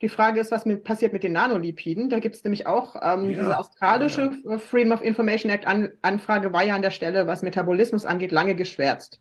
Die 0.00 0.08
Frage 0.08 0.38
ist, 0.38 0.52
was 0.52 0.64
mit, 0.64 0.84
passiert 0.84 1.12
mit 1.12 1.24
den 1.24 1.32
Nanolipiden? 1.32 2.08
Da 2.08 2.20
gibt 2.20 2.36
es 2.36 2.44
nämlich 2.44 2.68
auch 2.68 2.94
ähm, 3.02 3.30
Ja, 3.30 3.38
diese 3.40 3.58
australische 3.58 4.30
äh, 4.48 4.58
Freedom 4.58 4.92
of 4.92 5.02
Information 5.02 5.50
Act 5.50 5.66
an, 5.66 5.90
Anfrage 6.02 6.52
war 6.52 6.64
ja 6.64 6.76
an 6.76 6.82
der 6.82 6.92
Stelle, 6.92 7.26
was 7.26 7.42
Metabolismus 7.42 8.04
angeht, 8.04 8.30
lange 8.30 8.54
geschwärzt. 8.54 9.20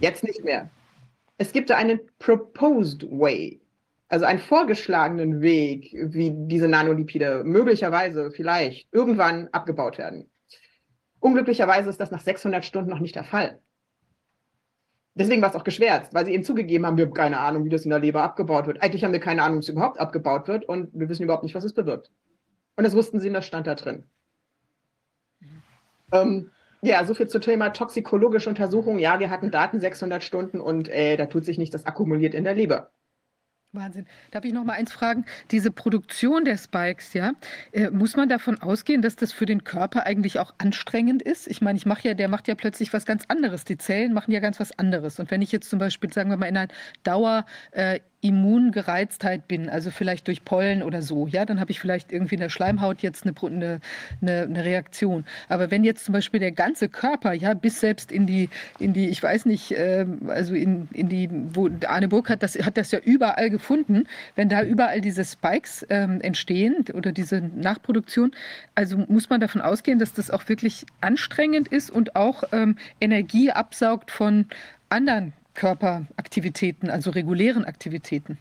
Jetzt 0.00 0.24
nicht 0.24 0.42
mehr. 0.42 0.68
Es 1.36 1.52
gibt 1.52 1.70
da 1.70 1.76
einen 1.76 2.00
Proposed 2.18 3.04
Way, 3.04 3.60
also 4.08 4.24
einen 4.24 4.38
vorgeschlagenen 4.38 5.40
Weg, 5.42 5.92
wie 5.92 6.32
diese 6.34 6.68
Nanolipide 6.68 7.44
möglicherweise 7.44 8.30
vielleicht 8.30 8.88
irgendwann 8.92 9.48
abgebaut 9.48 9.98
werden. 9.98 10.30
Unglücklicherweise 11.20 11.90
ist 11.90 12.00
das 12.00 12.10
nach 12.10 12.20
600 12.20 12.64
Stunden 12.64 12.90
noch 12.90 13.00
nicht 13.00 13.16
der 13.16 13.24
Fall. 13.24 13.60
Deswegen 15.14 15.42
war 15.42 15.50
es 15.50 15.56
auch 15.56 15.64
geschwärzt, 15.64 16.14
weil 16.14 16.24
sie 16.24 16.32
eben 16.32 16.44
zugegeben 16.44 16.86
haben, 16.86 16.96
wir 16.96 17.06
haben 17.06 17.12
keine 17.12 17.40
Ahnung, 17.40 17.64
wie 17.64 17.70
das 17.70 17.84
in 17.84 17.90
der 17.90 17.98
Leber 17.98 18.22
abgebaut 18.22 18.66
wird. 18.66 18.82
Eigentlich 18.82 19.02
haben 19.04 19.12
wir 19.12 19.20
keine 19.20 19.42
Ahnung, 19.42 19.58
wie 19.58 19.62
es 19.62 19.68
überhaupt 19.68 19.98
abgebaut 19.98 20.46
wird 20.46 20.64
und 20.64 20.90
wir 20.94 21.08
wissen 21.08 21.24
überhaupt 21.24 21.42
nicht, 21.42 21.56
was 21.56 21.64
es 21.64 21.74
bewirkt. 21.74 22.10
Und 22.76 22.84
das 22.84 22.94
wussten 22.94 23.18
sie 23.18 23.28
und 23.28 23.34
das 23.34 23.46
stand 23.46 23.66
da 23.66 23.74
drin. 23.74 24.04
Ähm, 26.12 26.52
ja, 26.82 27.04
so 27.04 27.14
viel 27.14 27.26
zum 27.26 27.40
Thema 27.40 27.70
toxikologische 27.70 28.48
Untersuchung. 28.48 29.00
Ja, 29.00 29.18
wir 29.18 29.28
hatten 29.28 29.50
Daten 29.50 29.80
600 29.80 30.22
Stunden 30.22 30.60
und 30.60 30.88
äh, 30.88 31.16
da 31.16 31.26
tut 31.26 31.44
sich 31.44 31.58
nichts, 31.58 31.72
das 31.72 31.84
akkumuliert 31.84 32.34
in 32.34 32.44
der 32.44 32.54
Leber. 32.54 32.92
Wahnsinn. 33.72 34.06
Darf 34.30 34.46
ich 34.46 34.54
noch 34.54 34.64
mal 34.64 34.72
eins 34.72 34.92
fragen? 34.92 35.26
Diese 35.50 35.70
Produktion 35.70 36.46
der 36.46 36.56
Spikes, 36.56 37.12
ja, 37.12 37.32
äh, 37.72 37.90
muss 37.90 38.16
man 38.16 38.30
davon 38.30 38.58
ausgehen, 38.62 39.02
dass 39.02 39.14
das 39.14 39.30
für 39.30 39.44
den 39.44 39.62
Körper 39.62 40.06
eigentlich 40.06 40.38
auch 40.38 40.54
anstrengend 40.56 41.20
ist? 41.20 41.46
Ich 41.46 41.60
meine, 41.60 41.76
ich 41.76 41.84
mache 41.84 42.08
ja, 42.08 42.14
der 42.14 42.28
macht 42.28 42.48
ja 42.48 42.54
plötzlich 42.54 42.94
was 42.94 43.04
ganz 43.04 43.24
anderes. 43.28 43.64
Die 43.64 43.76
Zellen 43.76 44.14
machen 44.14 44.32
ja 44.32 44.40
ganz 44.40 44.58
was 44.58 44.78
anderes. 44.78 45.20
Und 45.20 45.30
wenn 45.30 45.42
ich 45.42 45.52
jetzt 45.52 45.68
zum 45.68 45.78
Beispiel, 45.78 46.10
sagen 46.10 46.30
wir 46.30 46.38
mal, 46.38 46.46
in 46.46 46.56
einer 46.56 46.68
Dauer 47.02 47.44
äh, 47.72 48.00
Immungereiztheit 48.20 49.46
bin, 49.46 49.68
also 49.68 49.92
vielleicht 49.92 50.26
durch 50.26 50.44
Pollen 50.44 50.82
oder 50.82 51.02
so, 51.02 51.28
ja, 51.28 51.44
dann 51.44 51.60
habe 51.60 51.70
ich 51.70 51.78
vielleicht 51.78 52.10
irgendwie 52.10 52.34
in 52.34 52.40
der 52.40 52.48
Schleimhaut 52.48 53.00
jetzt 53.00 53.24
eine, 53.24 53.32
eine, 54.20 54.42
eine, 54.42 54.64
Reaktion. 54.64 55.24
Aber 55.48 55.70
wenn 55.70 55.84
jetzt 55.84 56.04
zum 56.04 56.14
Beispiel 56.14 56.40
der 56.40 56.50
ganze 56.50 56.88
Körper, 56.88 57.32
ja, 57.32 57.54
bis 57.54 57.78
selbst 57.78 58.10
in 58.10 58.26
die, 58.26 58.50
in 58.80 58.92
die, 58.92 59.08
ich 59.08 59.22
weiß 59.22 59.46
nicht, 59.46 59.72
ähm, 59.76 60.22
also 60.26 60.54
in, 60.54 60.88
in 60.92 61.08
die, 61.08 61.28
wo 61.30 61.70
Arne 61.86 62.08
Burkhardt 62.08 62.42
das 62.42 62.56
hat 62.56 62.76
das 62.76 62.90
ja 62.90 62.98
überall 62.98 63.50
gefunden, 63.50 64.04
wenn 64.34 64.48
da 64.48 64.62
überall 64.62 65.00
diese 65.00 65.24
Spikes 65.24 65.86
ähm, 65.88 66.20
entstehen 66.20 66.86
oder 66.94 67.12
diese 67.12 67.40
Nachproduktion, 67.40 68.32
also 68.74 68.98
muss 69.08 69.30
man 69.30 69.40
davon 69.40 69.60
ausgehen, 69.60 70.00
dass 70.00 70.12
das 70.12 70.28
auch 70.32 70.48
wirklich 70.48 70.84
anstrengend 71.00 71.68
ist 71.68 71.88
und 71.88 72.16
auch 72.16 72.42
ähm, 72.50 72.76
Energie 73.00 73.52
absaugt 73.52 74.10
von 74.10 74.46
anderen 74.88 75.34
Körperaktivitäten, 75.58 76.88
also 76.88 77.10
regulären 77.10 77.64
Aktivitäten. 77.64 78.38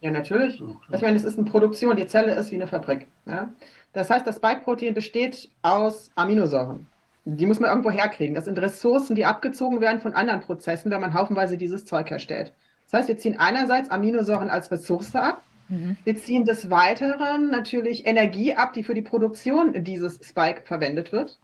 Ja, 0.00 0.10
natürlich. 0.10 0.62
Ich 0.92 1.00
meine, 1.00 1.16
es 1.16 1.24
ist 1.24 1.38
eine 1.38 1.50
Produktion, 1.50 1.96
die 1.96 2.06
Zelle 2.06 2.34
ist 2.34 2.50
wie 2.50 2.56
eine 2.56 2.68
Fabrik. 2.68 3.06
Ja? 3.24 3.48
Das 3.94 4.10
heißt, 4.10 4.26
das 4.26 4.36
Spike-Protein 4.36 4.92
besteht 4.92 5.50
aus 5.62 6.10
Aminosäuren. 6.14 6.86
Die 7.24 7.46
muss 7.46 7.58
man 7.58 7.70
irgendwo 7.70 7.90
herkriegen. 7.90 8.34
Das 8.34 8.44
sind 8.44 8.58
Ressourcen, 8.58 9.16
die 9.16 9.24
abgezogen 9.24 9.80
werden 9.80 10.00
von 10.00 10.12
anderen 10.12 10.40
Prozessen, 10.40 10.90
wenn 10.90 11.00
man 11.00 11.14
haufenweise 11.14 11.56
dieses 11.56 11.86
Zeug 11.86 12.10
herstellt. 12.10 12.52
Das 12.84 13.00
heißt, 13.00 13.08
wir 13.08 13.18
ziehen 13.18 13.38
einerseits 13.38 13.90
Aminosäuren 13.90 14.50
als 14.50 14.70
Ressource 14.70 15.14
ab. 15.14 15.42
Mhm. 15.68 15.96
Wir 16.04 16.16
ziehen 16.18 16.44
des 16.44 16.68
Weiteren 16.68 17.50
natürlich 17.50 18.06
Energie 18.06 18.54
ab, 18.54 18.74
die 18.74 18.84
für 18.84 18.94
die 18.94 19.02
Produktion 19.02 19.84
dieses 19.84 20.20
Spike 20.22 20.62
verwendet 20.64 21.12
wird. 21.12 21.38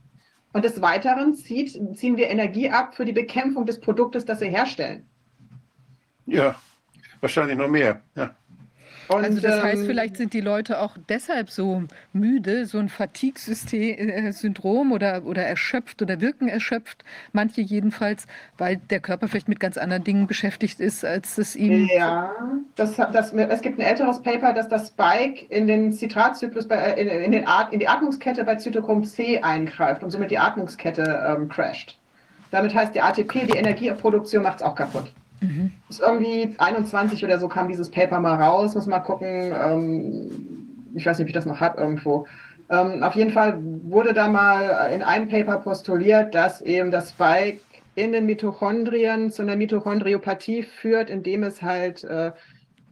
Und 0.52 0.66
des 0.66 0.82
Weiteren 0.82 1.34
zieht, 1.34 1.72
ziehen 1.96 2.18
wir 2.18 2.28
Energie 2.28 2.68
ab 2.68 2.94
für 2.94 3.06
die 3.06 3.12
Bekämpfung 3.12 3.64
des 3.64 3.80
Produktes, 3.80 4.26
das 4.26 4.40
wir 4.40 4.48
herstellen. 4.48 5.06
Ja, 6.26 6.54
wahrscheinlich 7.20 7.56
noch 7.56 7.68
mehr. 7.68 8.00
Ja. 8.14 8.34
Und, 9.08 9.24
Also 9.24 9.40
das 9.40 9.62
heißt, 9.62 9.82
ähm, 9.82 9.86
vielleicht 9.86 10.16
sind 10.16 10.32
die 10.32 10.40
Leute 10.40 10.80
auch 10.80 10.96
deshalb 11.08 11.50
so 11.50 11.82
müde, 12.12 12.66
so 12.66 12.78
ein 12.78 12.88
Fatigue-Syndrom 12.88 14.92
oder, 14.92 15.24
oder 15.24 15.42
erschöpft 15.42 16.00
oder 16.00 16.20
wirken 16.20 16.46
erschöpft, 16.48 17.04
manche 17.32 17.60
jedenfalls, 17.60 18.26
weil 18.56 18.76
der 18.78 19.00
Körper 19.00 19.26
vielleicht 19.28 19.48
mit 19.48 19.60
ganz 19.60 19.76
anderen 19.76 20.04
Dingen 20.04 20.26
beschäftigt 20.26 20.80
ist, 20.80 21.04
als 21.04 21.36
es 21.38 21.54
ihm... 21.54 21.86
Ja, 21.94 22.34
das, 22.76 22.96
das, 22.96 23.32
es 23.32 23.60
gibt 23.60 23.78
ein 23.78 23.82
älteres 23.82 24.22
Paper, 24.22 24.54
dass 24.54 24.68
das 24.68 24.88
Spike 24.88 25.44
in 25.50 25.66
den 25.66 25.92
Zitratzyklus, 25.92 26.66
bei, 26.66 26.76
äh, 26.76 26.98
in, 27.00 27.08
in, 27.08 27.32
den 27.32 27.46
At 27.46 27.72
in 27.72 27.80
die 27.80 27.88
Atmungskette 27.88 28.44
bei 28.44 28.56
Zytochrom 28.56 29.04
C 29.04 29.40
eingreift 29.40 30.02
und 30.02 30.10
somit 30.10 30.30
die 30.30 30.38
Atmungskette 30.38 31.26
ähm, 31.28 31.48
crasht. 31.48 31.98
Damit 32.50 32.74
heißt, 32.74 32.94
die 32.94 33.02
ATP, 33.02 33.46
die 33.46 33.58
Energieproduktion, 33.58 34.42
macht 34.42 34.58
es 34.58 34.62
auch 34.62 34.76
kaputt. 34.76 35.12
Mhm. 35.45 35.72
Ist 35.88 36.01
irgendwie 36.01 36.55
21 36.59 37.24
oder 37.24 37.38
so 37.38 37.49
kam 37.49 37.68
dieses 37.68 37.90
Paper 37.90 38.20
mal 38.20 38.40
raus, 38.40 38.74
muss 38.74 38.86
mal 38.86 39.01
gucken. 39.01 39.53
Ähm, 39.53 40.30
ich 40.95 41.05
weiß 41.05 41.18
nicht, 41.18 41.24
ob 41.24 41.28
ich 41.28 41.34
das 41.34 41.47
noch 41.47 41.61
habe 41.61 41.80
irgendwo. 41.80 42.26
Ähm, 42.70 43.03
auf 43.03 43.14
jeden 43.14 43.32
Fall 43.32 43.59
wurde 43.61 44.14
da 44.14 44.28
mal 44.28 44.90
in 44.92 45.03
einem 45.03 45.28
Paper 45.28 45.59
postuliert, 45.59 46.34
dass 46.34 46.62
eben 46.62 46.90
das 46.90 47.11
Spike 47.11 47.61
in 47.95 48.12
den 48.12 48.26
Mitochondrien 48.26 49.30
zu 49.30 49.42
einer 49.42 49.57
Mitochondriopathie 49.57 50.62
führt, 50.62 51.11
indem 51.11 51.42
es 51.42 51.62
halt 51.62 52.05
äh, 52.05 52.32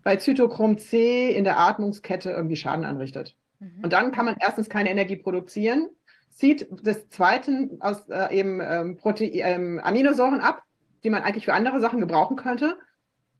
bei 0.05 0.17
Zytochrom 0.17 0.79
C 0.79 1.31
in 1.31 1.45
der 1.45 1.59
Atmungskette 1.59 2.31
irgendwie 2.31 2.57
Schaden 2.57 2.85
anrichtet. 2.85 3.35
Mhm. 3.61 3.85
Und 3.85 3.93
dann 3.93 4.13
kann 4.13 4.27
man 4.27 4.37
erstens 4.39 4.69
keine 4.69 4.91
Energie 4.91 5.17
produzieren, 5.17 5.89
zieht 6.31 6.67
des 6.85 7.09
Zweiten 7.09 7.81
aus 7.81 8.09
äh, 8.09 8.37
eben 8.37 8.61
ähm, 8.61 8.97
Prote 8.97 9.25
ähm, 9.25 9.81
Aminosäuren 9.83 10.41
ab, 10.41 10.63
die 11.05 11.11
man 11.11 11.23
eigentlich 11.23 11.45
für 11.45 11.55
andere 11.55 11.81
Sachen 11.81 12.01
gebrauchen 12.01 12.37
könnte, 12.37 12.79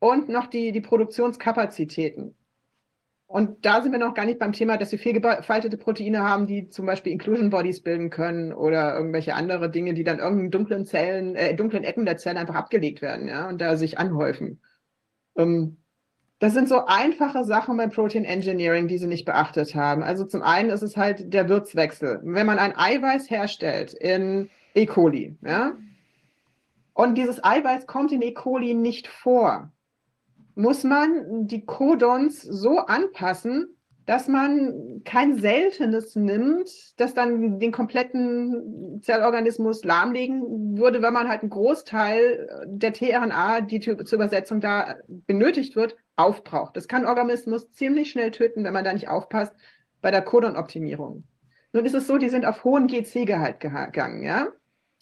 und 0.03 0.29
noch 0.29 0.49
die, 0.49 0.73
die 0.73 0.81
Produktionskapazitäten. 0.81 2.35
Und 3.29 3.65
da 3.65 3.81
sind 3.81 3.93
wir 3.93 4.01
noch 4.01 4.15
gar 4.15 4.27
nicht 4.27 4.41
beim 4.41 4.53
Thema, 4.53 4.77
dass 4.77 4.91
wir 4.91 4.99
vielgefaltete 4.99 5.79
Proteine 5.79 6.23
haben, 6.23 6.49
die 6.49 6.69
zum 6.71 6.87
Beispiel 6.87 7.13
Inclusion 7.13 7.51
Bodies 7.51 7.83
bilden 7.83 8.11
können 8.11 8.53
oder 8.53 8.97
irgendwelche 8.97 9.35
andere 9.35 9.71
Dinge, 9.71 9.95
die 9.95 10.03
dann 10.03 10.19
irgendeinen 10.19 10.51
dunklen 10.51 10.87
Zellen, 10.87 11.37
äh, 11.37 11.55
dunklen 11.55 11.85
Ecken 11.85 12.05
der 12.05 12.19
Zellen 12.19 12.37
einfach 12.37 12.57
abgelegt 12.57 13.01
werden, 13.01 13.29
ja, 13.29 13.49
und 13.49 13.61
da 13.61 13.77
sich 13.77 13.97
anhäufen. 13.97 14.61
Ähm, 15.37 15.79
das 16.41 16.53
sind 16.53 16.69
so 16.69 16.85
einfache 16.85 17.45
Sachen 17.45 17.77
beim 17.77 17.91
Protein 17.91 18.25
Engineering, 18.25 18.89
die 18.89 18.99
sie 18.99 19.07
nicht 19.07 19.25
beachtet 19.25 19.77
haben. 19.77 20.03
Also 20.03 20.25
zum 20.25 20.43
einen 20.43 20.71
ist 20.71 20.83
es 20.83 20.97
halt 20.97 21.33
der 21.33 21.49
Würzwechsel. 21.49 22.21
Wenn 22.25 22.47
man 22.47 22.59
ein 22.59 22.77
Eiweiß 22.77 23.31
herstellt 23.31 23.95
in 23.95 24.51
E. 24.75 24.85
coli, 24.85 25.37
ja, 25.43 25.77
und 26.95 27.17
dieses 27.17 27.43
Eiweiß 27.43 27.87
kommt 27.87 28.13
in 28.13 28.23
E. 28.23 28.33
coli 28.33 28.75
nicht 28.75 29.09
vor, 29.09 29.73
muss 30.55 30.85
man 30.85 31.47
die 31.47 31.65
Codons 31.65 32.43
so 32.43 32.79
anpassen, 32.79 33.77
dass 34.05 34.27
man 34.27 35.03
kein 35.05 35.37
seltenes 35.37 36.17
nimmt, 36.17 36.69
das 37.01 37.15
dann 37.15 37.61
den 37.61 37.71
kompletten 37.71 39.01
Zellorganismus 39.01 39.85
lahmlegen 39.85 40.77
würde, 40.77 41.03
wenn 41.03 41.13
man 41.13 41.29
halt 41.29 41.43
einen 41.43 41.51
Großteil 41.51 42.65
der 42.67 42.93
tRNA, 42.93 43.61
die 43.61 43.81
zur 43.81 44.13
Übersetzung 44.13 44.61
da 44.61 44.97
benötigt 45.07 45.77
wird, 45.77 45.97
aufbraucht. 46.17 46.77
Das 46.77 46.89
kann 46.89 47.07
Organismus 47.07 47.71
ziemlich 47.73 48.11
schnell 48.11 48.33
töten, 48.33 48.65
wenn 48.65 48.73
man 48.73 48.85
da 48.85 48.93
nicht 48.93 49.09
aufpasst 49.09 49.55
bei 50.01 50.11
der 50.11 50.23
Codon-Optimierung. 50.23 51.25
Nun 51.73 51.85
ist 51.87 51.95
es 51.95 52.07
so, 52.07 52.19
die 52.19 52.29
sind 52.29 52.45
auf 52.45 52.65
hohen 52.65 52.89
GC-Gehalt 52.89 53.61
gegangen, 53.61 54.25
ja. 54.25 54.49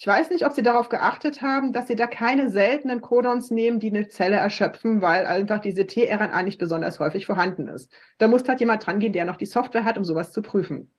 Ich 0.01 0.07
weiß 0.07 0.31
nicht, 0.31 0.47
ob 0.47 0.55
Sie 0.55 0.63
darauf 0.63 0.89
geachtet 0.89 1.43
haben, 1.43 1.75
dass 1.75 1.87
Sie 1.87 1.95
da 1.95 2.07
keine 2.07 2.49
seltenen 2.49 3.03
Codons 3.03 3.51
nehmen, 3.51 3.81
die 3.81 3.91
eine 3.91 4.09
Zelle 4.09 4.37
erschöpfen, 4.37 5.03
weil 5.03 5.27
einfach 5.27 5.61
diese 5.61 5.87
tRNA 5.87 6.43
nicht 6.43 6.59
besonders 6.59 6.99
häufig 7.01 7.27
vorhanden 7.27 7.69
ist. 7.69 7.93
Da 8.17 8.27
muss 8.27 8.49
halt 8.49 8.61
jemand 8.61 8.87
dran 8.87 8.99
gehen, 8.99 9.13
der 9.13 9.27
noch 9.27 9.37
die 9.37 9.45
Software 9.45 9.85
hat, 9.85 9.99
um 9.99 10.05
sowas 10.05 10.33
zu 10.33 10.41
prüfen. 10.41 10.91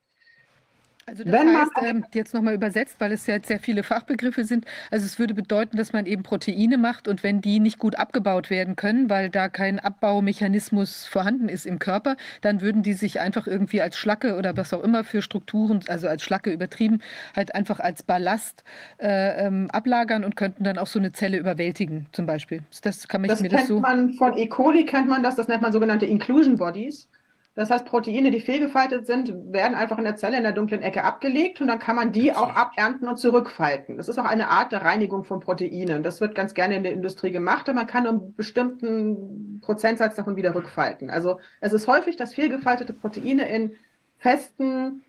Also 1.08 1.24
das 1.24 1.34
Wenn 1.34 1.52
man- 1.52 1.62
heißt, 1.62 1.72
ähm, 1.84 2.06
jetzt 2.14 2.34
nochmal 2.34 2.54
übersetzt, 2.54 2.96
weil 3.00 3.12
es 3.12 3.26
ja 3.26 3.34
jetzt 3.34 3.48
sehr 3.48 3.60
viele 3.60 3.82
Fachbegriffe 3.84 4.46
sind, 4.46 4.66
also 4.92 5.06
es 5.06 5.18
würde 5.18 5.34
bedeuten, 5.34 5.76
dass 5.76 5.94
man 5.94 6.06
eben 6.06 6.22
Proteine 6.24 6.78
macht 6.78 7.08
und 7.08 7.24
wenn 7.24 7.42
die 7.42 7.60
nicht 7.60 7.80
gut 7.80 7.96
abgebaut 7.96 8.50
werden 8.50 8.76
können, 8.76 9.10
weil 9.10 9.30
da 9.30 9.50
kein 9.50 9.80
Abbaumechanismus 9.80 11.06
vorhanden 11.08 11.50
ist 11.50 11.66
im 11.66 11.80
Körper, 11.80 12.18
dann 12.42 12.62
würden 12.62 12.84
die 12.84 12.94
sich 12.94 13.20
einfach 13.20 13.48
irgendwie 13.48 13.82
als 13.82 13.98
Schlacke 13.98 14.38
oder 14.38 14.56
was 14.56 14.74
auch 14.74 14.84
immer 14.84 15.04
für 15.04 15.22
Strukturen, 15.22 15.82
also 15.88 16.08
als 16.08 16.22
Schlacke 16.24 16.52
übertrieben, 16.52 17.02
halt 17.36 17.56
einfach 17.56 17.80
als 17.80 18.04
Ballast 18.04 18.64
äh, 19.00 19.48
ähm, 19.48 19.70
ablagern 19.72 20.24
und 20.24 20.36
könnten 20.36 20.64
dann 20.64 20.78
auch 20.78 20.88
so 20.88 21.00
eine 21.00 21.12
Zelle 21.12 21.38
überwältigen, 21.38 22.06
zum 22.12 22.28
Beispiel. 22.28 22.62
Das 22.84 23.08
kann 23.08 23.22
man 23.22 23.30
Das 23.30 23.42
mir 23.42 23.50
das 23.50 23.68
so. 23.68 23.80
man 23.80 24.14
von 24.14 24.38
E. 24.38 24.48
coli, 24.48 24.86
kennt 24.86 25.08
man 25.10 25.24
das, 25.24 25.36
das 25.36 25.48
nennt 25.48 25.64
man 25.64 25.74
sogenannte 25.74 26.06
Inclusion 26.06 26.58
Bodies. 26.58 27.08
Das 27.54 27.70
heißt, 27.70 27.86
Proteine, 27.86 28.32
die 28.32 28.40
fehlgefaltet 28.40 29.06
sind, 29.06 29.34
werden 29.52 29.76
einfach 29.76 29.98
in 29.98 30.06
der 30.06 30.16
Zelle 30.16 30.38
in 30.38 30.44
der 30.44 30.54
dunklen 30.54 30.82
Ecke 30.82 31.04
abgelegt 31.04 31.60
und 31.60 31.68
dann 31.68 31.80
kann 31.80 31.98
man 31.98 32.14
die 32.14 32.32
auch 32.32 32.56
abernten 32.56 33.10
und 33.10 33.18
zurückfalten. 33.18 33.98
Das 33.98 34.08
ist 34.08 34.18
auch 34.18 34.26
eine 34.26 34.48
Art 34.48 34.72
der 34.72 34.84
Reinigung 34.84 35.26
von 35.26 35.42
Proteinen. 35.42 36.02
Das 36.02 36.22
wird 36.22 36.34
ganz 36.34 36.54
gerne 36.54 36.78
in 36.78 36.84
der 36.84 36.94
Industrie 36.94 37.32
gemacht 37.32 37.68
und 37.68 37.76
man 37.76 37.88
kann 37.88 38.08
einen 38.08 38.34
bestimmten 38.36 39.60
Prozentsatz 39.60 40.16
davon 40.16 40.38
wieder 40.38 40.56
rückfalten. 40.56 41.10
Also 41.10 41.40
es 41.60 41.74
ist 41.74 41.88
häufig, 41.88 42.16
dass 42.16 42.34
fehlgefaltete 42.34 42.94
Proteine 42.94 43.50
in 43.50 43.76
festen 44.18 45.04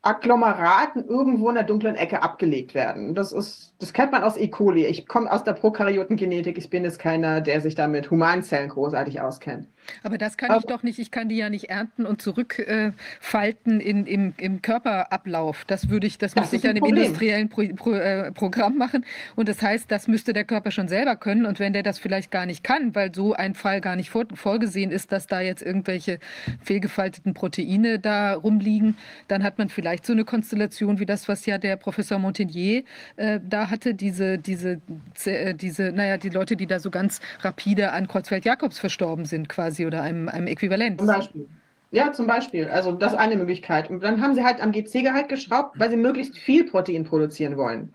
Agglomeraten 0.00 1.06
irgendwo 1.06 1.50
in 1.50 1.56
der 1.56 1.64
dunklen 1.64 1.94
Ecke 1.94 2.22
abgelegt 2.22 2.74
werden. 2.74 3.14
Das 3.14 3.32
ist, 3.32 3.74
das 3.78 3.92
kennt 3.92 4.12
man 4.12 4.24
aus 4.24 4.36
E. 4.38 4.48
coli. 4.48 4.86
Ich 4.86 5.06
komme 5.06 5.30
aus 5.30 5.44
der 5.44 5.52
Prokaryotengenetik. 5.52 6.56
Ich 6.56 6.70
bin 6.70 6.84
jetzt 6.84 6.98
keiner, 6.98 7.40
der 7.42 7.60
sich 7.60 7.74
da 7.74 7.86
mit 7.86 8.10
Humanzellen 8.10 8.70
großartig 8.70 9.20
auskennt. 9.20 9.68
Aber 10.02 10.18
das 10.18 10.36
kann 10.36 10.50
ich 10.50 10.56
Aber- 10.56 10.66
doch 10.66 10.82
nicht. 10.82 10.98
Ich 10.98 11.10
kann 11.10 11.28
die 11.28 11.36
ja 11.36 11.50
nicht 11.50 11.70
ernten 11.70 12.06
und 12.06 12.22
zurückfalten 12.22 13.80
äh, 13.80 13.84
in, 13.84 14.06
im, 14.06 14.34
im 14.36 14.62
Körperablauf. 14.62 15.64
Das 15.66 15.88
würde 15.88 16.06
ich, 16.06 16.18
das, 16.18 16.34
Das 16.34 16.42
müsste 16.44 16.56
ich 16.56 16.62
ja 16.62 16.70
in 16.70 16.76
einem 16.82 16.96
industriellen 16.96 17.48
Pro, 17.48 17.62
Pro, 17.74 17.92
äh, 17.92 18.32
Programm 18.32 18.76
machen. 18.76 19.04
Und 19.36 19.48
das 19.48 19.60
heißt, 19.62 19.90
das 19.90 20.08
müsste 20.08 20.32
der 20.32 20.44
Körper 20.44 20.70
schon 20.70 20.88
selber 20.88 21.16
können. 21.16 21.46
Und 21.46 21.58
wenn 21.58 21.72
der 21.72 21.82
das 21.82 21.98
vielleicht 21.98 22.30
gar 22.30 22.46
nicht 22.46 22.62
kann, 22.64 22.94
weil 22.94 23.14
so 23.14 23.32
ein 23.34 23.54
Fall 23.54 23.80
gar 23.80 23.96
nicht 23.96 24.10
vor, 24.10 24.24
vorgesehen 24.34 24.90
ist, 24.90 25.12
dass 25.12 25.26
da 25.26 25.40
jetzt 25.40 25.62
irgendwelche 25.62 26.18
fehlgefalteten 26.62 27.34
Proteine 27.34 27.98
da 27.98 28.34
rumliegen, 28.34 28.96
dann 29.28 29.42
hat 29.42 29.58
man 29.58 29.68
vielleicht 29.68 30.06
so 30.06 30.12
eine 30.12 30.24
Konstellation 30.24 30.98
wie 30.98 31.06
das, 31.06 31.28
was 31.28 31.46
ja 31.46 31.58
der 31.58 31.76
Professor 31.76 32.18
Montagnier 32.18 32.84
äh, 33.16 33.40
da 33.46 33.70
hatte, 33.70 33.94
diese, 33.94 34.38
diese, 34.38 34.80
äh, 35.24 35.54
diese, 35.54 35.92
naja, 35.92 36.16
die 36.16 36.28
Leute, 36.28 36.56
die 36.56 36.66
da 36.66 36.78
so 36.78 36.90
ganz 36.90 37.20
rapide 37.40 37.92
an 37.92 38.06
Kreuzfeld-Jakobs 38.08 38.78
verstorben 38.78 39.24
sind, 39.24 39.48
quasi, 39.48 39.71
oder 39.80 40.02
einem, 40.02 40.28
einem 40.28 40.46
Äquivalent. 40.46 41.00
Zum 41.00 41.06
Beispiel. 41.06 41.48
Ja, 41.90 42.12
zum 42.12 42.26
Beispiel. 42.26 42.68
Also 42.68 42.92
das 42.92 43.12
ist 43.12 43.18
eine 43.18 43.36
Möglichkeit. 43.36 43.90
Und 43.90 44.02
dann 44.02 44.22
haben 44.22 44.34
sie 44.34 44.42
halt 44.42 44.62
am 44.62 44.72
GC-Gehalt 44.72 45.28
geschraubt, 45.28 45.78
weil 45.78 45.90
sie 45.90 45.96
möglichst 45.96 46.38
viel 46.38 46.64
Protein 46.64 47.04
produzieren 47.04 47.56
wollen. 47.56 47.92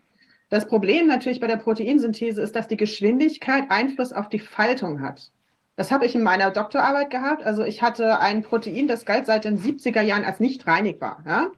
Das 0.50 0.68
Problem 0.68 1.08
natürlich 1.08 1.40
bei 1.40 1.48
der 1.48 1.58
Proteinsynthese 1.58 2.42
ist, 2.42 2.56
dass 2.56 2.68
die 2.68 2.78
Geschwindigkeit 2.78 3.66
Einfluss 3.70 4.14
auf 4.14 4.30
die 4.30 4.40
Faltung 4.40 5.02
hat. 5.02 5.32
Das 5.76 5.92
habe 5.92 6.06
ich 6.06 6.16
in 6.16 6.24
meiner 6.24 6.52
Doktorarbeit 6.52 7.10
gehabt. 7.10 7.44
Also 7.44 7.64
ich 7.64 7.82
hatte 7.82 8.20
ein 8.20 8.44
Protein, 8.44 8.88
das 8.88 9.06
galt 9.06 9.26
seit 9.26 9.46
den 9.46 9.60
70er 9.60 10.02
Jahren 10.02 10.26
als 10.26 10.40
nicht 10.40 10.66
reinigbar. 10.68 11.24
Ja? 11.26 11.52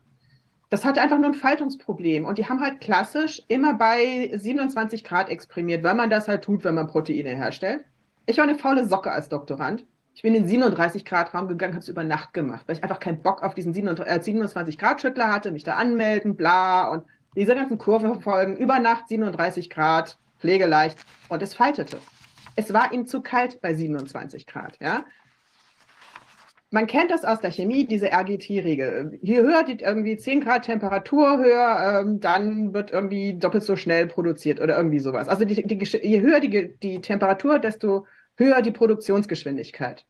Das 0.70 0.86
hatte 0.86 1.02
einfach 1.02 1.18
nur 1.18 1.28
ein 1.28 1.36
Faltungsproblem. 1.36 2.26
Und 2.26 2.38
die 2.38 2.46
haben 2.48 2.62
halt 2.62 2.80
klassisch 2.80 3.42
immer 3.48 3.74
bei 3.74 4.32
27 4.34 5.04
Grad 5.04 5.30
exprimiert, 5.30 5.84
weil 5.84 5.96
man 5.96 6.10
das 6.10 6.28
halt 6.28 6.44
tut, 6.44 6.64
wenn 6.64 6.76
man 6.76 6.88
Proteine 6.88 7.36
herstellt. 7.36 7.86
Ich 8.26 8.38
war 8.38 8.44
eine 8.44 8.56
faule 8.56 8.86
Socke 8.86 9.12
als 9.12 9.30
Doktorand. 9.30 9.86
Ich 10.20 10.24
bin 10.24 10.36
in 10.36 10.44
den 10.44 10.50
37 10.50 11.06
Grad 11.06 11.34
Raum 11.34 11.48
gegangen, 11.48 11.76
habe 11.76 11.82
es 11.82 11.88
über 11.88 12.04
Nacht 12.04 12.34
gemacht, 12.34 12.64
weil 12.68 12.76
ich 12.76 12.84
einfach 12.84 13.00
keinen 13.00 13.22
Bock 13.22 13.42
auf 13.42 13.56
diesen 13.56 13.74
27 13.74 14.78
Grad 14.78 15.00
Schüttler 15.00 15.32
hatte, 15.32 15.50
mich 15.50 15.64
da 15.64 15.76
anmelden, 15.76 16.36
bla 16.36 16.90
und 16.90 17.06
diese 17.38 17.56
ganzen 17.56 17.78
Kurven 17.78 18.16
verfolgen. 18.16 18.58
Über 18.58 18.80
Nacht 18.80 19.08
37 19.08 19.70
Grad, 19.70 20.18
pflegeleicht 20.40 20.98
und 21.30 21.42
es 21.42 21.54
faltete. 21.54 22.00
Es 22.58 22.74
war 22.74 22.92
ihm 22.92 23.08
zu 23.08 23.22
kalt 23.22 23.62
bei 23.62 23.74
27 23.74 24.46
Grad, 24.46 24.78
ja. 24.82 25.06
Man 26.70 26.86
kennt 26.86 27.12
das 27.12 27.24
aus 27.24 27.40
der 27.40 27.52
Chemie, 27.52 27.88
diese 27.88 28.12
RGT-Regel. 28.12 29.20
Je 29.22 29.40
höher 29.40 29.64
die 29.64 29.80
irgendwie 29.80 30.18
10 30.18 30.42
Grad 30.42 30.66
Temperatur 30.66 31.38
höher, 31.38 32.02
ähm, 32.02 32.20
dann 32.20 32.74
wird 32.74 32.92
irgendwie 32.92 33.36
doppelt 33.36 33.64
so 33.64 33.78
schnell 33.78 34.08
produziert 34.08 34.60
oder 34.60 34.76
irgendwie 34.76 35.00
sowas. 35.00 35.30
Also 35.30 35.46
die, 35.46 35.66
die, 35.66 35.82
je 36.06 36.20
höher 36.20 36.42
die, 36.42 36.78
die 36.84 37.00
Temperatur, 37.00 37.58
desto 37.60 38.06
höher 38.40 38.62
die 38.62 38.72
Produktionsgeschwindigkeit. 38.72 40.06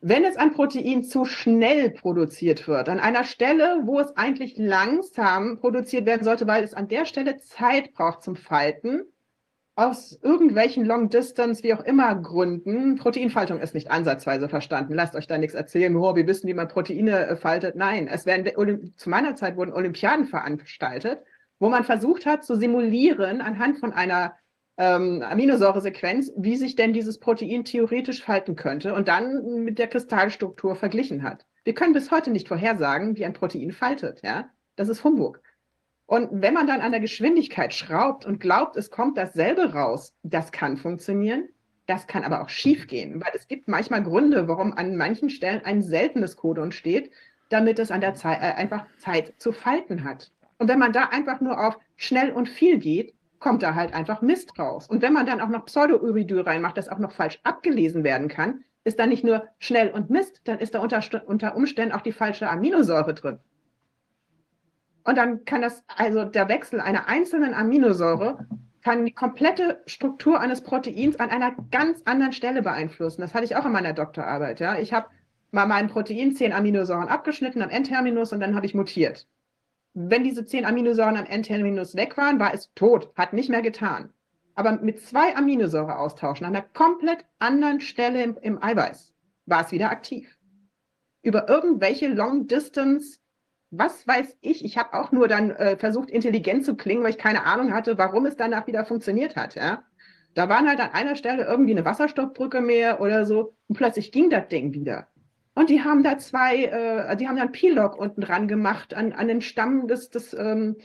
Wenn 0.00 0.24
jetzt 0.24 0.38
ein 0.38 0.52
Protein 0.52 1.04
zu 1.04 1.24
schnell 1.24 1.90
produziert 1.90 2.66
wird, 2.68 2.88
an 2.88 3.00
einer 3.00 3.24
Stelle, 3.24 3.82
wo 3.84 4.00
es 4.00 4.16
eigentlich 4.16 4.54
langsam 4.56 5.58
produziert 5.58 6.06
werden 6.06 6.24
sollte, 6.24 6.46
weil 6.46 6.64
es 6.64 6.74
an 6.74 6.88
der 6.88 7.06
Stelle 7.06 7.38
Zeit 7.38 7.92
braucht 7.92 8.22
zum 8.22 8.36
Falten, 8.36 9.04
aus 9.74 10.18
irgendwelchen 10.22 10.86
Long 10.86 11.10
Distance, 11.10 11.62
wie 11.62 11.74
auch 11.74 11.84
immer 11.84 12.14
Gründen, 12.14 12.96
Proteinfaltung 12.96 13.60
ist 13.60 13.74
nicht 13.74 13.90
ansatzweise 13.90 14.48
verstanden. 14.48 14.94
Lasst 14.94 15.14
euch 15.14 15.26
da 15.26 15.36
nichts 15.36 15.54
erzählen, 15.54 15.94
oh, 15.96 16.16
wir 16.16 16.26
wissen, 16.26 16.48
wie 16.48 16.54
man 16.54 16.68
Proteine 16.68 17.26
äh, 17.26 17.36
faltet. 17.36 17.76
Nein, 17.76 18.08
es 18.08 18.24
werden, 18.24 18.94
zu 18.96 19.10
meiner 19.10 19.36
Zeit 19.36 19.56
wurden 19.56 19.74
Olympiaden 19.74 20.26
veranstaltet, 20.26 21.20
wo 21.58 21.68
man 21.68 21.84
versucht 21.84 22.24
hat 22.24 22.44
zu 22.44 22.56
simulieren 22.56 23.42
anhand 23.42 23.78
von 23.78 23.92
einer 23.92 24.34
ähm, 24.78 25.22
Aminosäuresequenz, 25.22 26.32
wie 26.36 26.56
sich 26.56 26.76
denn 26.76 26.92
dieses 26.92 27.18
Protein 27.18 27.64
theoretisch 27.64 28.22
falten 28.22 28.56
könnte 28.56 28.94
und 28.94 29.08
dann 29.08 29.64
mit 29.64 29.78
der 29.78 29.88
Kristallstruktur 29.88 30.76
verglichen 30.76 31.22
hat. 31.22 31.46
Wir 31.64 31.74
können 31.74 31.94
bis 31.94 32.10
heute 32.10 32.30
nicht 32.30 32.48
vorhersagen, 32.48 33.16
wie 33.16 33.24
ein 33.24 33.32
Protein 33.32 33.72
faltet. 33.72 34.20
Ja? 34.22 34.50
Das 34.76 34.88
ist 34.88 35.02
Humbug. 35.02 35.40
Und 36.06 36.28
wenn 36.30 36.54
man 36.54 36.68
dann 36.68 36.80
an 36.80 36.92
der 36.92 37.00
Geschwindigkeit 37.00 37.74
schraubt 37.74 38.24
und 38.24 38.38
glaubt, 38.38 38.76
es 38.76 38.90
kommt 38.90 39.18
dasselbe 39.18 39.72
raus, 39.72 40.14
das 40.22 40.52
kann 40.52 40.76
funktionieren. 40.76 41.48
Das 41.86 42.06
kann 42.06 42.24
aber 42.24 42.42
auch 42.42 42.48
schiefgehen, 42.48 43.20
weil 43.20 43.32
es 43.34 43.46
gibt 43.46 43.68
manchmal 43.68 44.02
Gründe, 44.02 44.48
warum 44.48 44.72
an 44.72 44.96
manchen 44.96 45.30
Stellen 45.30 45.64
ein 45.64 45.82
seltenes 45.82 46.36
Codon 46.36 46.72
steht, 46.72 47.12
damit 47.48 47.78
es 47.78 47.90
an 47.92 48.00
der 48.00 48.14
Zeit 48.14 48.38
äh, 48.40 48.54
einfach 48.54 48.86
Zeit 48.98 49.34
zu 49.38 49.52
falten 49.52 50.04
hat. 50.04 50.32
Und 50.58 50.68
wenn 50.68 50.78
man 50.78 50.92
da 50.92 51.04
einfach 51.10 51.40
nur 51.40 51.64
auf 51.64 51.78
schnell 51.96 52.32
und 52.32 52.48
viel 52.48 52.78
geht, 52.78 53.14
kommt 53.38 53.62
da 53.62 53.74
halt 53.74 53.94
einfach 53.94 54.22
Mist 54.22 54.58
raus. 54.58 54.86
Und 54.88 55.02
wenn 55.02 55.12
man 55.12 55.26
dann 55.26 55.40
auch 55.40 55.48
noch 55.48 55.64
Pseudo-Uridyl 55.66 56.40
reinmacht, 56.40 56.76
das 56.76 56.88
auch 56.88 56.98
noch 56.98 57.12
falsch 57.12 57.38
abgelesen 57.44 58.04
werden 58.04 58.28
kann, 58.28 58.64
ist 58.84 58.98
da 58.98 59.06
nicht 59.06 59.24
nur 59.24 59.48
schnell 59.58 59.90
und 59.90 60.10
Mist, 60.10 60.40
dann 60.44 60.58
ist 60.58 60.74
da 60.74 60.80
unter, 60.80 61.02
unter 61.26 61.56
Umständen 61.56 61.94
auch 61.94 62.02
die 62.02 62.12
falsche 62.12 62.48
Aminosäure 62.48 63.14
drin. 63.14 63.38
Und 65.04 65.18
dann 65.18 65.44
kann 65.44 65.62
das, 65.62 65.84
also 65.88 66.24
der 66.24 66.48
Wechsel 66.48 66.80
einer 66.80 67.08
einzelnen 67.08 67.54
Aminosäure 67.54 68.46
kann 68.82 69.04
die 69.04 69.12
komplette 69.12 69.82
Struktur 69.86 70.40
eines 70.40 70.60
Proteins 70.60 71.18
an 71.18 71.30
einer 71.30 71.56
ganz 71.72 72.02
anderen 72.04 72.32
Stelle 72.32 72.62
beeinflussen. 72.62 73.20
Das 73.20 73.34
hatte 73.34 73.44
ich 73.44 73.56
auch 73.56 73.66
in 73.66 73.72
meiner 73.72 73.92
Doktorarbeit. 73.92 74.60
Ja. 74.60 74.78
Ich 74.78 74.92
habe 74.92 75.08
mal 75.50 75.66
mein 75.66 75.88
Protein 75.88 76.36
zehn 76.36 76.52
Aminosäuren 76.52 77.08
abgeschnitten 77.08 77.62
am 77.62 77.70
N-Terminus 77.70 78.32
und 78.32 78.38
dann 78.38 78.54
habe 78.54 78.66
ich 78.66 78.74
mutiert. 78.74 79.26
Wenn 79.98 80.24
diese 80.24 80.44
zehn 80.44 80.66
Aminosäuren 80.66 81.16
am 81.16 81.24
N-Terminus 81.24 81.96
weg 81.96 82.16
waren, 82.16 82.38
war 82.38 82.52
es 82.52 82.70
tot, 82.74 83.12
hat 83.16 83.32
nicht 83.32 83.48
mehr 83.48 83.62
getan. 83.62 84.12
Aber 84.54 84.72
mit 84.72 85.00
zwei 85.00 85.34
Aminosäure 85.34 85.98
austauschen 85.98 86.46
an 86.46 86.54
einer 86.54 86.66
komplett 86.74 87.24
anderen 87.38 87.80
Stelle 87.80 88.22
im, 88.22 88.36
im 88.42 88.62
Eiweiß 88.62 89.14
war 89.46 89.64
es 89.64 89.72
wieder 89.72 89.90
aktiv. 89.90 90.38
Über 91.22 91.48
irgendwelche 91.48 92.08
Long-Distance 92.08 93.18
was 93.70 94.06
weiß 94.06 94.36
ich, 94.40 94.64
ich 94.64 94.78
habe 94.78 94.94
auch 94.94 95.12
nur 95.12 95.28
dann 95.28 95.50
äh, 95.50 95.76
versucht, 95.76 96.10
intelligent 96.10 96.64
zu 96.64 96.76
klingen, 96.76 97.02
weil 97.02 97.10
ich 97.10 97.18
keine 97.18 97.44
Ahnung 97.44 97.72
hatte, 97.72 97.98
warum 97.98 98.26
es 98.26 98.36
danach 98.36 98.66
wieder 98.66 98.84
funktioniert 98.84 99.36
hat. 99.36 99.54
Ja? 99.54 99.82
Da 100.34 100.48
waren 100.48 100.68
halt 100.68 100.80
an 100.80 100.90
einer 100.92 101.16
Stelle 101.16 101.44
irgendwie 101.44 101.72
eine 101.72 101.84
Wasserstoffbrücke 101.84 102.60
mehr 102.60 103.00
oder 103.00 103.26
so 103.26 103.56
und 103.68 103.76
plötzlich 103.76 104.12
ging 104.12 104.30
das 104.30 104.48
Ding 104.48 104.72
wieder. 104.72 105.08
Und 105.56 105.70
die 105.70 105.82
haben 105.82 106.02
da 106.02 106.18
zwei, 106.18 106.64
äh, 106.64 107.16
die 107.16 107.26
haben 107.26 107.38
dann 107.38 107.50
P-Log 107.50 107.98
unten 107.98 108.20
dran 108.20 108.46
gemacht 108.46 108.92
an, 108.92 109.14
an 109.14 109.26
den 109.26 109.40
Stamm 109.40 109.88
des, 109.88 110.10
des, 110.10 110.34
ähm, 110.34 110.76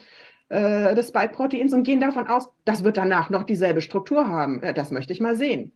äh, 0.47 0.95
des 0.95 1.09
Spike-Proteins 1.09 1.73
und 1.73 1.83
gehen 1.83 1.99
davon 1.99 2.27
aus, 2.27 2.49
das 2.63 2.85
wird 2.85 2.95
danach 2.95 3.29
noch 3.29 3.43
dieselbe 3.43 3.81
Struktur 3.81 4.29
haben. 4.29 4.61
Ja, 4.63 4.71
das 4.71 4.89
möchte 4.91 5.11
ich 5.11 5.19
mal 5.19 5.35
sehen. 5.35 5.73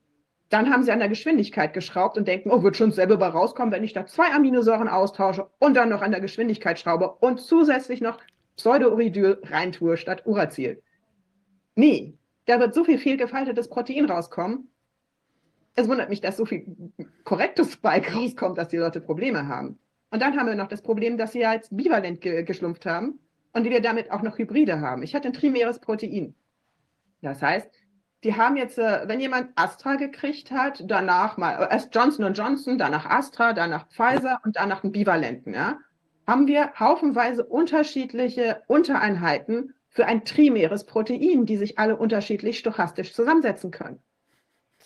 Dann 0.48 0.72
haben 0.72 0.84
sie 0.84 0.94
an 0.94 1.00
der 1.00 1.10
Geschwindigkeit 1.10 1.74
geschraubt 1.74 2.18
und 2.18 2.26
denken, 2.26 2.52
oh, 2.52 2.64
wird 2.64 2.78
schon 2.78 2.94
selber 2.94 3.18
bei 3.18 3.28
rauskommen, 3.28 3.74
wenn 3.74 3.84
ich 3.84 3.92
da 3.92 4.06
zwei 4.06 4.32
Aminosäuren 4.32 4.88
austausche 4.88 5.50
und 5.60 5.76
dann 5.76 5.90
noch 5.90 6.02
an 6.02 6.12
der 6.12 6.22
Geschwindigkeit 6.22 6.80
schraube 6.80 7.10
und 7.20 7.42
zusätzlich 7.42 8.00
noch 8.00 8.20
Pseudouridil 8.56 9.40
reintue 9.44 9.98
statt 9.98 10.22
Uracil. 10.26 10.82
Nee, 11.76 12.14
da 12.46 12.62
wird 12.62 12.74
so 12.74 12.86
viel 12.86 12.98
fehlgefaltetes 12.98 13.68
Protein 13.68 14.06
rauskommen. 14.06 14.70
Es 15.76 15.88
wundert 15.88 16.10
mich, 16.10 16.22
dass 16.22 16.38
so 16.38 16.46
viel 16.46 16.66
korrektes 17.24 17.74
Spike 17.74 18.14
rauskommt, 18.14 18.58
dass 18.58 18.70
die 18.70 18.78
Leute 18.78 19.02
Probleme 19.02 19.48
haben. 19.48 19.78
Und 20.10 20.22
dann 20.22 20.38
haben 20.38 20.48
wir 20.48 20.56
noch 20.56 20.70
das 20.70 20.82
Problem, 20.82 21.18
dass 21.18 21.34
sie 21.34 21.42
ja 21.42 21.54
jetzt 21.54 21.76
bivalent 21.76 22.22
ge 22.22 22.44
geschlumpft 22.44 22.86
haben 22.86 23.20
und 23.54 23.66
wir 23.66 23.82
damit 23.82 24.12
auch 24.12 24.22
noch 24.22 24.38
Hybride 24.38 24.80
haben. 24.80 25.04
Ich 25.04 25.14
hatte 25.14 25.28
ein 25.28 25.34
trimeres 25.34 25.80
Protein. 25.80 26.36
Das 27.22 27.42
heißt, 27.42 27.70
die 28.24 28.36
haben 28.36 28.56
jetzt, 28.56 28.78
äh, 28.78 29.08
wenn 29.08 29.20
jemand 29.20 29.52
Astra 29.56 29.96
gekriegt 29.96 30.52
hat, 30.52 30.84
danach 30.88 31.38
mal 31.38 31.64
äh, 31.64 31.68
erst 31.72 31.94
Johnson 31.94 32.34
Johnson, 32.34 32.78
danach 32.78 33.06
Astra, 33.06 33.54
danach 33.54 33.88
Pfizer 33.90 34.40
und 34.44 34.56
danach 34.56 34.84
einen 34.84 34.94
Bivalenten, 34.94 35.54
ja, 35.54 35.78
haben 36.26 36.48
wir 36.48 36.74
haufenweise 36.80 37.46
unterschiedliche 37.46 38.64
Untereinheiten 38.68 39.74
für 39.90 40.06
ein 40.06 40.26
trimeres 40.26 40.86
Protein, 40.86 41.46
die 41.46 41.58
sich 41.58 41.78
alle 41.78 41.98
unterschiedlich 41.98 42.60
stochastisch 42.60 43.14
zusammensetzen 43.14 43.72
können. 43.72 44.00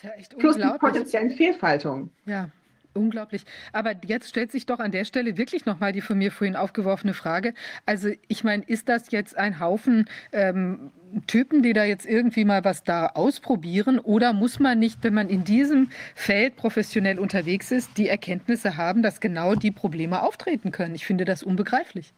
Ja 0.02 0.12
Plus 0.38 0.56
die 0.58 0.78
potenziellen 0.80 1.32
Fehlfaltungen. 1.32 2.10
Ja. 2.26 2.50
Unglaublich. 2.96 3.44
Aber 3.72 3.94
jetzt 4.04 4.30
stellt 4.30 4.52
sich 4.52 4.66
doch 4.66 4.80
an 4.80 4.92
der 4.92 5.06
Stelle 5.06 5.38
wirklich 5.38 5.66
nochmal 5.66 5.94
die 5.94 6.02
von 6.02 6.18
mir 6.18 6.32
vorhin 6.32 6.56
aufgeworfene 6.56 7.14
Frage. 7.14 7.54
Also 7.86 8.10
ich 8.28 8.44
meine, 8.44 8.64
ist 8.66 8.90
das 8.90 9.12
jetzt 9.12 9.38
ein 9.38 9.60
Haufen 9.60 10.10
ähm, 10.32 10.92
Typen, 11.28 11.62
die 11.62 11.74
da 11.74 11.84
jetzt 11.84 12.08
irgendwie 12.08 12.46
mal 12.46 12.64
was 12.64 12.84
da 12.84 13.08
ausprobieren? 13.08 14.00
Oder 14.00 14.34
muss 14.34 14.60
man 14.60 14.80
nicht, 14.80 15.04
wenn 15.04 15.14
man 15.14 15.30
in 15.30 15.44
diesem 15.44 15.90
Feld 16.16 16.56
professionell 16.56 17.20
unterwegs 17.20 17.72
ist, 17.72 17.96
die 17.98 18.10
Erkenntnisse 18.10 18.76
haben, 18.76 19.04
dass 19.04 19.20
genau 19.20 19.54
die 19.54 19.72
Probleme 19.72 20.24
auftreten 20.24 20.72
können? 20.72 20.96
Ich 20.96 21.06
finde 21.06 21.26
das 21.26 21.44
unbegreiflich. 21.44 22.14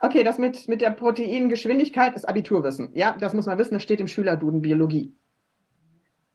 Okay, 0.00 0.24
das 0.24 0.38
mit, 0.38 0.68
mit 0.68 0.80
der 0.80 0.90
Proteingeschwindigkeit 0.90 2.14
ist 2.16 2.28
Abiturwissen. 2.28 2.90
Ja, 2.94 3.16
das 3.18 3.32
muss 3.32 3.46
man 3.46 3.58
wissen, 3.58 3.74
das 3.74 3.82
steht 3.84 4.00
im 4.00 4.08
Schülerduden 4.08 4.60
Biologie 4.60 5.14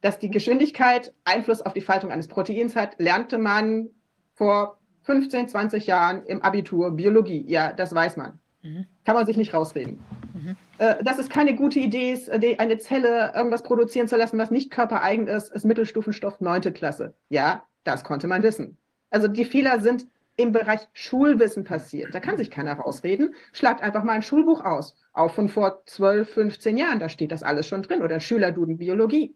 dass 0.02 0.20
die 0.20 0.30
Geschwindigkeit 0.30 1.14
Einfluss 1.26 1.62
auf 1.62 1.74
die 1.74 1.82
Faltung 1.82 2.12
eines 2.12 2.28
Proteins 2.28 2.76
hat, 2.76 3.00
lernte 3.00 3.38
man 3.38 3.89
vor 4.34 4.80
15, 5.04 5.47
20 5.50 5.88
Jahren 5.88 6.24
im 6.26 6.41
Abitur 6.41 6.91
Biologie. 6.91 7.43
Ja, 7.47 7.74
das 7.74 7.93
weiß 7.93 8.18
man. 8.18 8.39
Mhm. 8.62 8.86
Kann 9.06 9.16
man 9.16 9.26
sich 9.26 9.38
nicht 9.38 9.54
rausreden. 9.54 10.00
Mhm. 10.34 10.56
Äh, 10.78 11.04
dass 11.04 11.18
es 11.18 11.30
keine 11.30 11.56
gute 11.56 11.80
Idee 11.80 12.14
ist, 12.14 12.30
eine 12.30 12.78
Zelle 12.78 13.34
irgendwas 13.36 13.64
produzieren 13.64 14.08
zu 14.08 14.18
lassen, 14.18 14.38
was 14.38 14.52
nicht 14.52 14.72
körpereigen 14.72 15.28
ist, 15.28 15.52
ist 15.52 15.66
Mittelstufenstoff 15.66 16.39
9. 16.41 16.74
Klasse. 16.74 17.14
Ja, 17.30 17.64
das 17.84 18.04
konnte 18.04 18.28
man 18.28 18.43
wissen. 18.43 18.78
Also 19.10 19.28
die 19.28 19.45
Fehler 19.45 19.80
sind 19.80 20.08
im 20.36 20.54
Bereich 20.54 20.88
Schulwissen 20.93 21.66
passiert. 21.66 22.16
Da 22.16 22.22
kann 22.22 22.38
sich 22.38 22.50
keiner 22.50 22.74
rausreden. 22.74 23.36
Schlagt 23.52 23.82
einfach 23.82 24.04
mal 24.04 24.14
ein 24.14 24.22
Schulbuch 24.22 24.64
aus. 24.64 24.95
Auch 25.12 25.34
von 25.34 25.50
vor 25.50 25.84
12, 25.86 26.30
15 26.30 26.78
Jahren, 26.78 27.00
da 27.00 27.10
steht 27.10 27.34
das 27.34 27.43
alles 27.43 27.68
schon 27.68 27.84
drin. 27.84 28.02
Oder 28.02 28.22
Schülerduden 28.22 28.78
Biologie. 28.78 29.36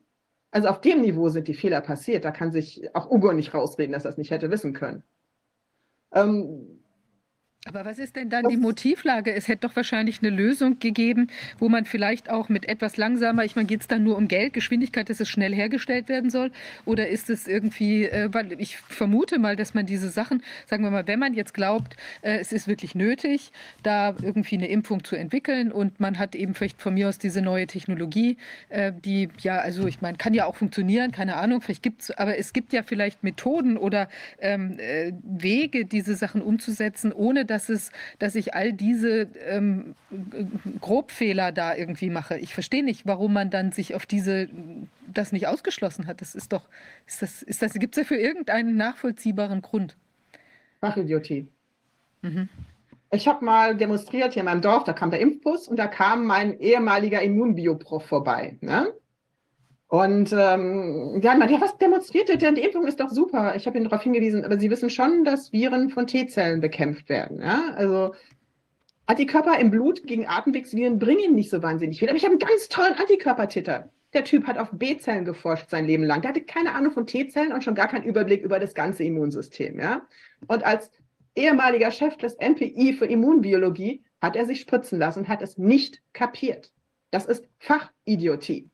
Also 0.53 0.67
auf 0.67 0.81
dem 0.81 1.01
Niveau 1.01 1.29
sind 1.29 1.47
die 1.47 1.55
Fehler 1.55 1.81
passiert. 1.81 2.23
Da 2.23 2.31
kann 2.31 2.51
sich 2.51 2.95
auch 2.95 3.09
Ugo 3.09 3.33
nicht 3.33 3.55
rausreden, 3.55 3.91
dass 3.91 4.05
er 4.05 4.11
es 4.11 4.17
nicht 4.17 4.29
hätte 4.29 4.51
wissen 4.51 4.73
können. 4.73 5.01
Ähm, 6.13 6.82
aber 7.65 7.85
was 7.85 7.97
ist 7.97 8.17
denn 8.17 8.29
dann 8.29 8.49
die 8.49 8.57
Motivlage? 8.57 9.33
Es 9.33 9.47
hätte 9.47 9.67
doch 9.67 9.75
wahrscheinlich 9.77 10.19
eine 10.21 10.35
Lösung 10.35 10.79
gegeben, 10.79 11.27
wo 11.59 11.69
man 11.69 11.85
vielleicht 11.85 12.29
auch 12.29 12.49
mit 12.49 12.67
etwas 12.67 12.97
langsamer, 12.97 13.45
ich 13.45 13.55
meine, 13.55 13.67
geht 13.67 13.81
es 13.81 13.87
dann 13.87 14.03
nur 14.03 14.17
um 14.17 14.27
Geld, 14.27 14.53
Geschwindigkeit, 14.53 15.09
dass 15.09 15.21
es 15.21 15.29
schnell 15.29 15.55
hergestellt 15.55 16.09
werden 16.09 16.29
soll? 16.29 16.51
Oder 16.83 17.07
ist 17.07 17.29
es 17.29 17.47
irgendwie, 17.47 18.03
äh, 18.05 18.27
weil 18.33 18.59
ich 18.59 18.77
vermute 18.77 19.39
mal, 19.39 19.55
dass 19.55 19.73
man 19.73 19.85
diese 19.85 20.09
Sachen, 20.09 20.43
sagen 20.67 20.83
wir 20.83 20.91
mal, 20.91 21.07
wenn 21.07 21.19
man 21.19 21.33
jetzt 21.33 21.53
glaubt, 21.53 21.95
äh, 22.21 22.37
es 22.37 22.51
ist 22.51 22.67
wirklich 22.67 22.95
nötig, 22.95 23.53
da 23.81 24.13
irgendwie 24.21 24.57
eine 24.57 24.67
Impfung 24.67 25.05
zu 25.05 25.15
entwickeln 25.15 25.71
und 25.71 26.01
man 26.01 26.19
hat 26.19 26.35
eben 26.35 26.55
vielleicht 26.55 26.81
von 26.81 26.93
mir 26.93 27.07
aus 27.07 27.17
diese 27.17 27.41
neue 27.41 27.65
Technologie, 27.67 28.35
äh, 28.69 28.91
die 28.91 29.29
ja, 29.39 29.59
also 29.59 29.87
ich 29.87 30.01
meine, 30.01 30.17
kann 30.17 30.33
ja 30.33 30.45
auch 30.47 30.57
funktionieren, 30.57 31.13
keine 31.13 31.37
Ahnung, 31.37 31.61
vielleicht 31.61 31.83
gibt 31.83 32.01
es, 32.01 32.11
aber 32.11 32.37
es 32.37 32.51
gibt 32.51 32.73
ja 32.73 32.83
vielleicht 32.83 33.23
Methoden 33.23 33.77
oder 33.77 34.09
ähm, 34.39 34.77
äh, 34.79 35.13
Wege, 35.23 35.85
diese 35.85 36.15
Sachen 36.15 36.41
umzusetzen, 36.41 37.13
ohne 37.13 37.45
dass 37.45 37.52
dass, 37.53 37.69
es, 37.69 37.91
dass 38.19 38.35
ich 38.35 38.53
all 38.53 38.73
diese 38.73 39.27
ähm, 39.47 39.95
Grobfehler 40.81 41.51
da 41.51 41.75
irgendwie 41.75 42.09
mache. 42.09 42.37
Ich 42.39 42.53
verstehe 42.53 42.83
nicht, 42.83 43.05
warum 43.05 43.33
man 43.33 43.49
dann 43.49 43.71
sich 43.71 43.95
auf 43.95 44.05
diese, 44.05 44.49
das 45.07 45.31
nicht 45.31 45.47
ausgeschlossen 45.47 46.07
hat. 46.07 46.21
Das 46.21 46.35
ist 46.35 46.51
doch, 46.51 46.67
ist 47.07 47.21
das, 47.21 47.43
ist 47.43 47.61
das, 47.61 47.73
gibt 47.73 47.95
es 47.95 48.03
dafür 48.03 48.17
irgendeinen 48.17 48.75
nachvollziehbaren 48.75 49.61
Grund? 49.61 49.95
Fachidiotie. 50.81 51.47
Mhm. 52.21 52.49
Ich 53.11 53.27
habe 53.27 53.45
mal 53.45 53.77
demonstriert 53.77 54.33
hier 54.33 54.41
in 54.41 54.45
meinem 54.45 54.61
Dorf, 54.61 54.85
da 54.85 54.93
kam 54.93 55.11
der 55.11 55.19
Impfbus 55.19 55.67
und 55.67 55.77
da 55.77 55.85
kam 55.87 56.25
mein 56.25 56.59
ehemaliger 56.59 57.21
Immunbioprof 57.21 58.07
vorbei. 58.07 58.57
Ne? 58.61 58.91
Und 59.93 60.33
ähm, 60.33 61.21
ja, 61.21 61.37
was 61.61 61.77
demonstriert 61.77 62.27
ihr 62.27 62.39
denn? 62.39 62.55
Die 62.55 62.63
Impfung 62.63 62.87
ist 62.87 62.99
doch 62.99 63.11
super. 63.11 63.55
Ich 63.55 63.67
habe 63.67 63.77
ihn 63.77 63.83
darauf 63.83 64.01
hingewiesen, 64.01 64.43
aber 64.43 64.57
Sie 64.59 64.71
wissen 64.71 64.89
schon, 64.89 65.23
dass 65.23 65.53
Viren 65.53 65.91
von 65.91 66.07
T-Zellen 66.07 66.61
bekämpft 66.61 67.09
werden. 67.09 67.39
Ja? 67.39 67.75
Also 67.75 68.15
Antikörper 69.05 69.59
im 69.59 69.69
Blut 69.69 70.01
gegen 70.07 70.25
Atemwegsviren 70.27 70.97
bringen 70.97 71.35
nicht 71.35 71.51
so 71.51 71.61
wahnsinnig 71.61 71.99
viel. 71.99 72.09
Aber 72.09 72.17
ich 72.17 72.23
habe 72.23 72.31
einen 72.31 72.39
ganz 72.39 72.69
tollen 72.69 72.95
Antikörpertitter. 72.95 73.91
Der 74.13 74.23
Typ 74.23 74.47
hat 74.47 74.57
auf 74.57 74.69
B-Zellen 74.71 75.25
geforscht 75.25 75.69
sein 75.69 75.85
Leben 75.85 76.05
lang. 76.05 76.23
Der 76.23 76.29
hatte 76.29 76.41
keine 76.41 76.73
Ahnung 76.73 76.91
von 76.91 77.05
T-Zellen 77.05 77.53
und 77.53 77.63
schon 77.63 77.75
gar 77.75 77.87
keinen 77.87 78.05
Überblick 78.05 78.41
über 78.41 78.59
das 78.59 78.73
ganze 78.73 79.03
Immunsystem. 79.03 79.79
Ja? 79.79 80.07
Und 80.47 80.65
als 80.65 80.89
ehemaliger 81.35 81.91
Chef 81.91 82.17
des 82.17 82.35
MPI 82.39 82.93
für 82.93 83.05
Immunbiologie 83.05 84.03
hat 84.23 84.35
er 84.37 84.47
sich 84.47 84.59
spritzen 84.59 84.97
lassen 84.97 85.19
und 85.19 85.27
hat 85.27 85.43
es 85.43 85.59
nicht 85.59 86.01
kapiert. 86.13 86.71
Das 87.11 87.27
ist 87.27 87.47
Fachidiotie. 87.59 88.71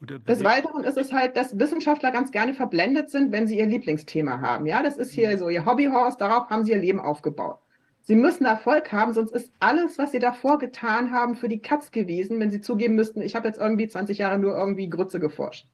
Des 0.00 0.44
Weiteren 0.44 0.84
ist 0.84 0.96
es 0.96 1.12
halt, 1.12 1.36
dass 1.36 1.58
Wissenschaftler 1.58 2.12
ganz 2.12 2.30
gerne 2.30 2.54
verblendet 2.54 3.10
sind, 3.10 3.32
wenn 3.32 3.48
sie 3.48 3.58
ihr 3.58 3.66
Lieblingsthema 3.66 4.40
haben. 4.40 4.66
Ja, 4.66 4.82
das 4.82 4.96
ist 4.96 5.12
hier 5.12 5.36
so 5.38 5.48
ihr 5.48 5.66
Hobbyhorse, 5.66 6.16
darauf 6.18 6.48
haben 6.50 6.64
sie 6.64 6.70
ihr 6.70 6.78
Leben 6.78 7.00
aufgebaut. 7.00 7.58
Sie 8.02 8.14
müssen 8.14 8.46
Erfolg 8.46 8.92
haben, 8.92 9.12
sonst 9.12 9.32
ist 9.32 9.52
alles, 9.58 9.98
was 9.98 10.12
sie 10.12 10.20
davor 10.20 10.58
getan 10.58 11.10
haben, 11.10 11.34
für 11.34 11.48
die 11.48 11.60
Katz 11.60 11.90
gewesen, 11.90 12.38
wenn 12.38 12.50
sie 12.50 12.60
zugeben 12.60 12.94
müssten, 12.94 13.20
ich 13.20 13.34
habe 13.34 13.48
jetzt 13.48 13.58
irgendwie 13.58 13.88
20 13.88 14.18
Jahre 14.18 14.38
nur 14.38 14.56
irgendwie 14.56 14.88
Grütze 14.88 15.18
geforscht. 15.18 15.66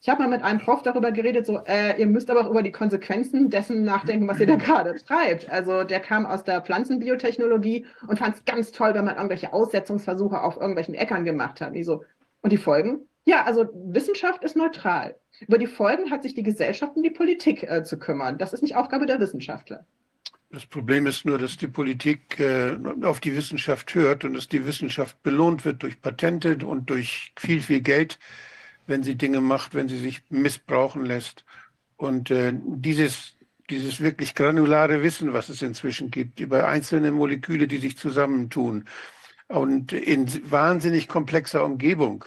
Ich 0.00 0.08
habe 0.08 0.22
mal 0.22 0.28
mit 0.28 0.42
einem 0.42 0.58
Prof 0.58 0.82
darüber 0.82 1.12
geredet, 1.12 1.46
so, 1.46 1.60
äh, 1.64 2.00
ihr 2.00 2.06
müsst 2.06 2.28
aber 2.30 2.40
auch 2.40 2.50
über 2.50 2.64
die 2.64 2.72
Konsequenzen 2.72 3.50
dessen 3.50 3.84
nachdenken, 3.84 4.26
was 4.26 4.40
ihr 4.40 4.48
da 4.48 4.56
gerade 4.56 4.96
treibt. 4.96 5.48
Also 5.50 5.84
der 5.84 6.00
kam 6.00 6.26
aus 6.26 6.42
der 6.42 6.62
Pflanzenbiotechnologie 6.62 7.86
und 8.08 8.18
fand 8.18 8.34
es 8.34 8.44
ganz 8.44 8.72
toll, 8.72 8.94
wenn 8.94 9.04
man 9.04 9.14
irgendwelche 9.14 9.52
Aussetzungsversuche 9.52 10.42
auf 10.42 10.56
irgendwelchen 10.56 10.94
Äckern 10.94 11.24
gemacht 11.24 11.60
hat. 11.60 11.76
Und, 11.76 11.84
so, 11.84 12.02
und 12.40 12.50
die 12.50 12.58
Folgen? 12.58 13.06
Ja, 13.24 13.44
also 13.44 13.68
Wissenschaft 13.72 14.42
ist 14.42 14.56
neutral. 14.56 15.16
Über 15.46 15.58
die 15.58 15.66
Folgen 15.66 16.10
hat 16.10 16.22
sich 16.22 16.34
die 16.34 16.42
Gesellschaft 16.42 16.96
und 16.96 17.02
die 17.02 17.10
Politik 17.10 17.62
äh, 17.62 17.84
zu 17.84 17.98
kümmern. 17.98 18.38
Das 18.38 18.52
ist 18.52 18.62
nicht 18.62 18.76
Aufgabe 18.76 19.06
der 19.06 19.20
Wissenschaftler. 19.20 19.86
Das 20.50 20.66
Problem 20.66 21.06
ist 21.06 21.24
nur, 21.24 21.38
dass 21.38 21.56
die 21.56 21.68
Politik 21.68 22.38
äh, 22.38 22.76
auf 23.02 23.20
die 23.20 23.34
Wissenschaft 23.34 23.94
hört 23.94 24.24
und 24.24 24.34
dass 24.34 24.48
die 24.48 24.66
Wissenschaft 24.66 25.22
belohnt 25.22 25.64
wird 25.64 25.82
durch 25.82 26.02
Patente 26.02 26.58
und 26.66 26.90
durch 26.90 27.32
viel, 27.38 27.62
viel 27.62 27.80
Geld, 27.80 28.18
wenn 28.86 29.02
sie 29.02 29.14
Dinge 29.14 29.40
macht, 29.40 29.74
wenn 29.74 29.88
sie 29.88 29.98
sich 29.98 30.22
missbrauchen 30.28 31.06
lässt. 31.06 31.46
Und 31.96 32.30
äh, 32.30 32.52
dieses, 32.54 33.36
dieses 33.70 34.00
wirklich 34.00 34.34
granulare 34.34 35.02
Wissen, 35.02 35.32
was 35.32 35.48
es 35.48 35.62
inzwischen 35.62 36.10
gibt, 36.10 36.38
über 36.38 36.68
einzelne 36.68 37.12
Moleküle, 37.12 37.66
die 37.66 37.78
sich 37.78 37.96
zusammentun 37.96 38.84
und 39.48 39.92
in 39.92 40.28
wahnsinnig 40.50 41.08
komplexer 41.08 41.64
Umgebung, 41.64 42.26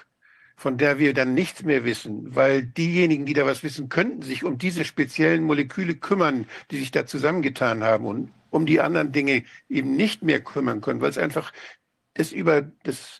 von 0.56 0.77
der 0.77 0.99
wir 0.99 1.14
dann 1.14 1.34
nichts 1.34 1.64
mehr 1.64 1.84
wissen, 1.84 2.36
weil 2.36 2.64
diejenigen, 2.64 3.26
die 3.26 3.34
da 3.34 3.45
was 3.45 3.64
wissen, 3.64 3.90
könnten 3.90 4.22
sich 4.22 4.44
um 4.44 4.57
diese 4.57 4.86
speziellen 4.86 5.44
Moleküle 5.44 5.95
kümmern, 5.95 6.48
die 6.72 6.77
sich 6.77 6.91
da 6.91 7.06
zusammengetan 7.06 7.84
haben 7.84 8.06
und 8.06 8.32
um 8.49 8.65
die 8.65 8.80
anderen 8.80 9.11
Dinge 9.11 9.44
eben 9.69 9.95
nicht 9.95 10.23
mehr 10.23 10.41
kümmern 10.41 10.82
können, 10.82 11.02
weil 11.02 11.10
es 11.10 11.18
einfach 11.18 11.52
das 12.14 12.32
über 12.32 12.61
das 12.84 13.19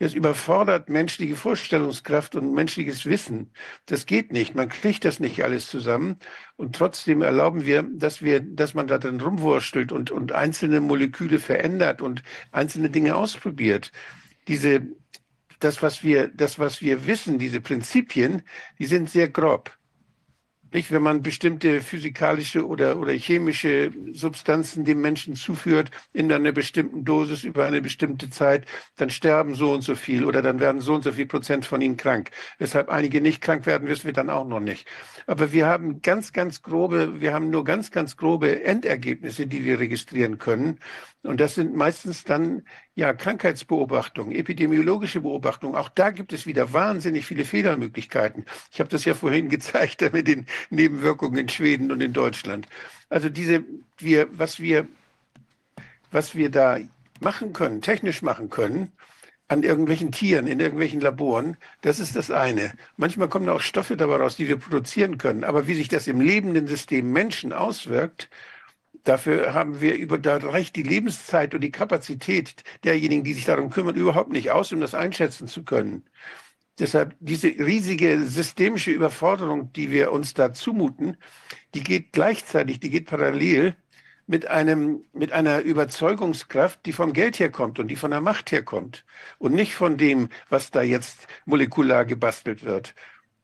das 0.00 0.14
überfordert 0.14 0.88
menschliche 0.88 1.36
Vorstellungskraft 1.36 2.34
und 2.34 2.54
menschliches 2.54 3.04
Wissen. 3.04 3.52
Das 3.84 4.06
geht 4.06 4.32
nicht. 4.32 4.54
Man 4.54 4.70
kriegt 4.70 5.04
das 5.04 5.20
nicht 5.20 5.44
alles 5.44 5.68
zusammen. 5.68 6.16
Und 6.56 6.74
trotzdem 6.74 7.20
erlauben 7.20 7.66
wir, 7.66 7.82
dass 7.82 8.22
wir, 8.22 8.40
dass 8.40 8.72
man 8.72 8.86
da 8.86 8.96
drin 8.96 9.20
rumwurstelt 9.20 9.92
und, 9.92 10.10
und 10.10 10.32
einzelne 10.32 10.80
Moleküle 10.80 11.38
verändert 11.38 12.00
und 12.00 12.22
einzelne 12.50 12.88
Dinge 12.88 13.14
ausprobiert. 13.14 13.92
Diese, 14.48 14.80
das, 15.60 15.82
was 15.82 16.02
wir, 16.02 16.28
das, 16.28 16.58
was 16.58 16.80
wir 16.82 17.06
wissen, 17.06 17.38
diese 17.38 17.60
Prinzipien, 17.60 18.42
die 18.78 18.86
sind 18.86 19.08
sehr 19.10 19.28
grob. 19.28 19.70
Nicht, 20.72 20.92
wenn 20.92 21.02
man 21.02 21.22
bestimmte 21.22 21.80
physikalische 21.80 22.64
oder, 22.64 22.96
oder 22.96 23.12
chemische 23.12 23.92
Substanzen 24.12 24.84
dem 24.84 25.00
Menschen 25.00 25.34
zuführt 25.34 25.90
in 26.12 26.32
einer 26.32 26.52
bestimmten 26.52 27.04
Dosis 27.04 27.42
über 27.42 27.66
eine 27.66 27.82
bestimmte 27.82 28.30
Zeit, 28.30 28.66
dann 28.96 29.10
sterben 29.10 29.56
so 29.56 29.72
und 29.72 29.82
so 29.82 29.96
viel 29.96 30.24
oder 30.24 30.42
dann 30.42 30.60
werden 30.60 30.80
so 30.80 30.94
und 30.94 31.02
so 31.02 31.10
viel 31.12 31.26
Prozent 31.26 31.66
von 31.66 31.80
ihnen 31.80 31.96
krank. 31.96 32.30
Weshalb 32.58 32.88
einige 32.88 33.20
nicht 33.20 33.40
krank 33.40 33.66
werden, 33.66 33.88
wissen 33.88 34.04
wir 34.04 34.12
dann 34.12 34.30
auch 34.30 34.46
noch 34.46 34.60
nicht. 34.60 34.86
Aber 35.26 35.50
wir 35.50 35.66
haben 35.66 36.02
ganz, 36.02 36.32
ganz 36.32 36.62
grobe, 36.62 37.20
wir 37.20 37.34
haben 37.34 37.50
nur 37.50 37.64
ganz, 37.64 37.90
ganz 37.90 38.16
grobe 38.16 38.62
Endergebnisse, 38.62 39.48
die 39.48 39.64
wir 39.64 39.80
registrieren 39.80 40.38
können. 40.38 40.78
Und 41.22 41.38
das 41.38 41.54
sind 41.54 41.76
meistens 41.76 42.24
dann 42.24 42.62
ja 42.94 43.12
Krankheitsbeobachtungen, 43.12 44.34
epidemiologische 44.34 45.20
Beobachtungen. 45.20 45.74
Auch 45.76 45.90
da 45.90 46.10
gibt 46.10 46.32
es 46.32 46.46
wieder 46.46 46.72
wahnsinnig 46.72 47.26
viele 47.26 47.44
Fehlermöglichkeiten. 47.44 48.46
Ich 48.72 48.80
habe 48.80 48.88
das 48.88 49.04
ja 49.04 49.14
vorhin 49.14 49.48
gezeigt 49.50 50.00
mit 50.12 50.28
den 50.28 50.46
Nebenwirkungen 50.70 51.38
in 51.38 51.48
Schweden 51.48 51.92
und 51.92 52.00
in 52.00 52.14
Deutschland. 52.14 52.66
Also 53.10 53.28
diese, 53.28 53.64
wir, 53.98 54.28
was 54.32 54.60
wir, 54.60 54.88
was 56.10 56.34
wir 56.34 56.50
da 56.50 56.78
machen 57.20 57.52
können, 57.52 57.82
technisch 57.82 58.22
machen 58.22 58.48
können, 58.48 58.92
an 59.48 59.64
irgendwelchen 59.64 60.12
Tieren, 60.12 60.46
in 60.46 60.60
irgendwelchen 60.60 61.00
Laboren, 61.00 61.56
das 61.80 61.98
ist 61.98 62.14
das 62.14 62.30
eine. 62.30 62.72
Manchmal 62.96 63.28
kommen 63.28 63.48
auch 63.48 63.60
Stoffe 63.60 63.96
dabei 63.96 64.16
raus, 64.16 64.36
die 64.36 64.46
wir 64.46 64.56
produzieren 64.56 65.18
können. 65.18 65.42
Aber 65.42 65.66
wie 65.66 65.74
sich 65.74 65.88
das 65.88 66.06
im 66.06 66.20
lebenden 66.20 66.68
System 66.68 67.12
Menschen 67.12 67.52
auswirkt, 67.52 68.30
Dafür 69.04 69.54
haben 69.54 69.80
wir 69.80 69.94
über, 69.94 70.18
da 70.18 70.36
reicht 70.36 70.76
die 70.76 70.82
Lebenszeit 70.82 71.54
und 71.54 71.62
die 71.62 71.70
Kapazität 71.70 72.62
derjenigen, 72.84 73.24
die 73.24 73.34
sich 73.34 73.44
darum 73.44 73.70
kümmern, 73.70 73.96
überhaupt 73.96 74.30
nicht 74.30 74.50
aus, 74.50 74.72
um 74.72 74.80
das 74.80 74.94
einschätzen 74.94 75.48
zu 75.48 75.64
können. 75.64 76.04
Deshalb 76.78 77.14
diese 77.20 77.48
riesige 77.48 78.24
systemische 78.26 78.90
Überforderung, 78.90 79.72
die 79.72 79.90
wir 79.90 80.12
uns 80.12 80.34
da 80.34 80.52
zumuten, 80.52 81.16
die 81.74 81.82
geht 81.82 82.12
gleichzeitig, 82.12 82.80
die 82.80 82.90
geht 82.90 83.06
parallel 83.06 83.76
mit 84.26 84.46
einem, 84.46 85.04
mit 85.12 85.32
einer 85.32 85.60
Überzeugungskraft, 85.60 86.86
die 86.86 86.92
vom 86.92 87.12
Geld 87.12 87.38
herkommt 87.38 87.78
und 87.78 87.88
die 87.88 87.96
von 87.96 88.12
der 88.12 88.20
Macht 88.20 88.52
herkommt 88.52 89.04
und 89.38 89.52
nicht 89.54 89.74
von 89.74 89.96
dem, 89.96 90.28
was 90.48 90.70
da 90.70 90.82
jetzt 90.82 91.26
molekular 91.46 92.04
gebastelt 92.04 92.64
wird. 92.64 92.94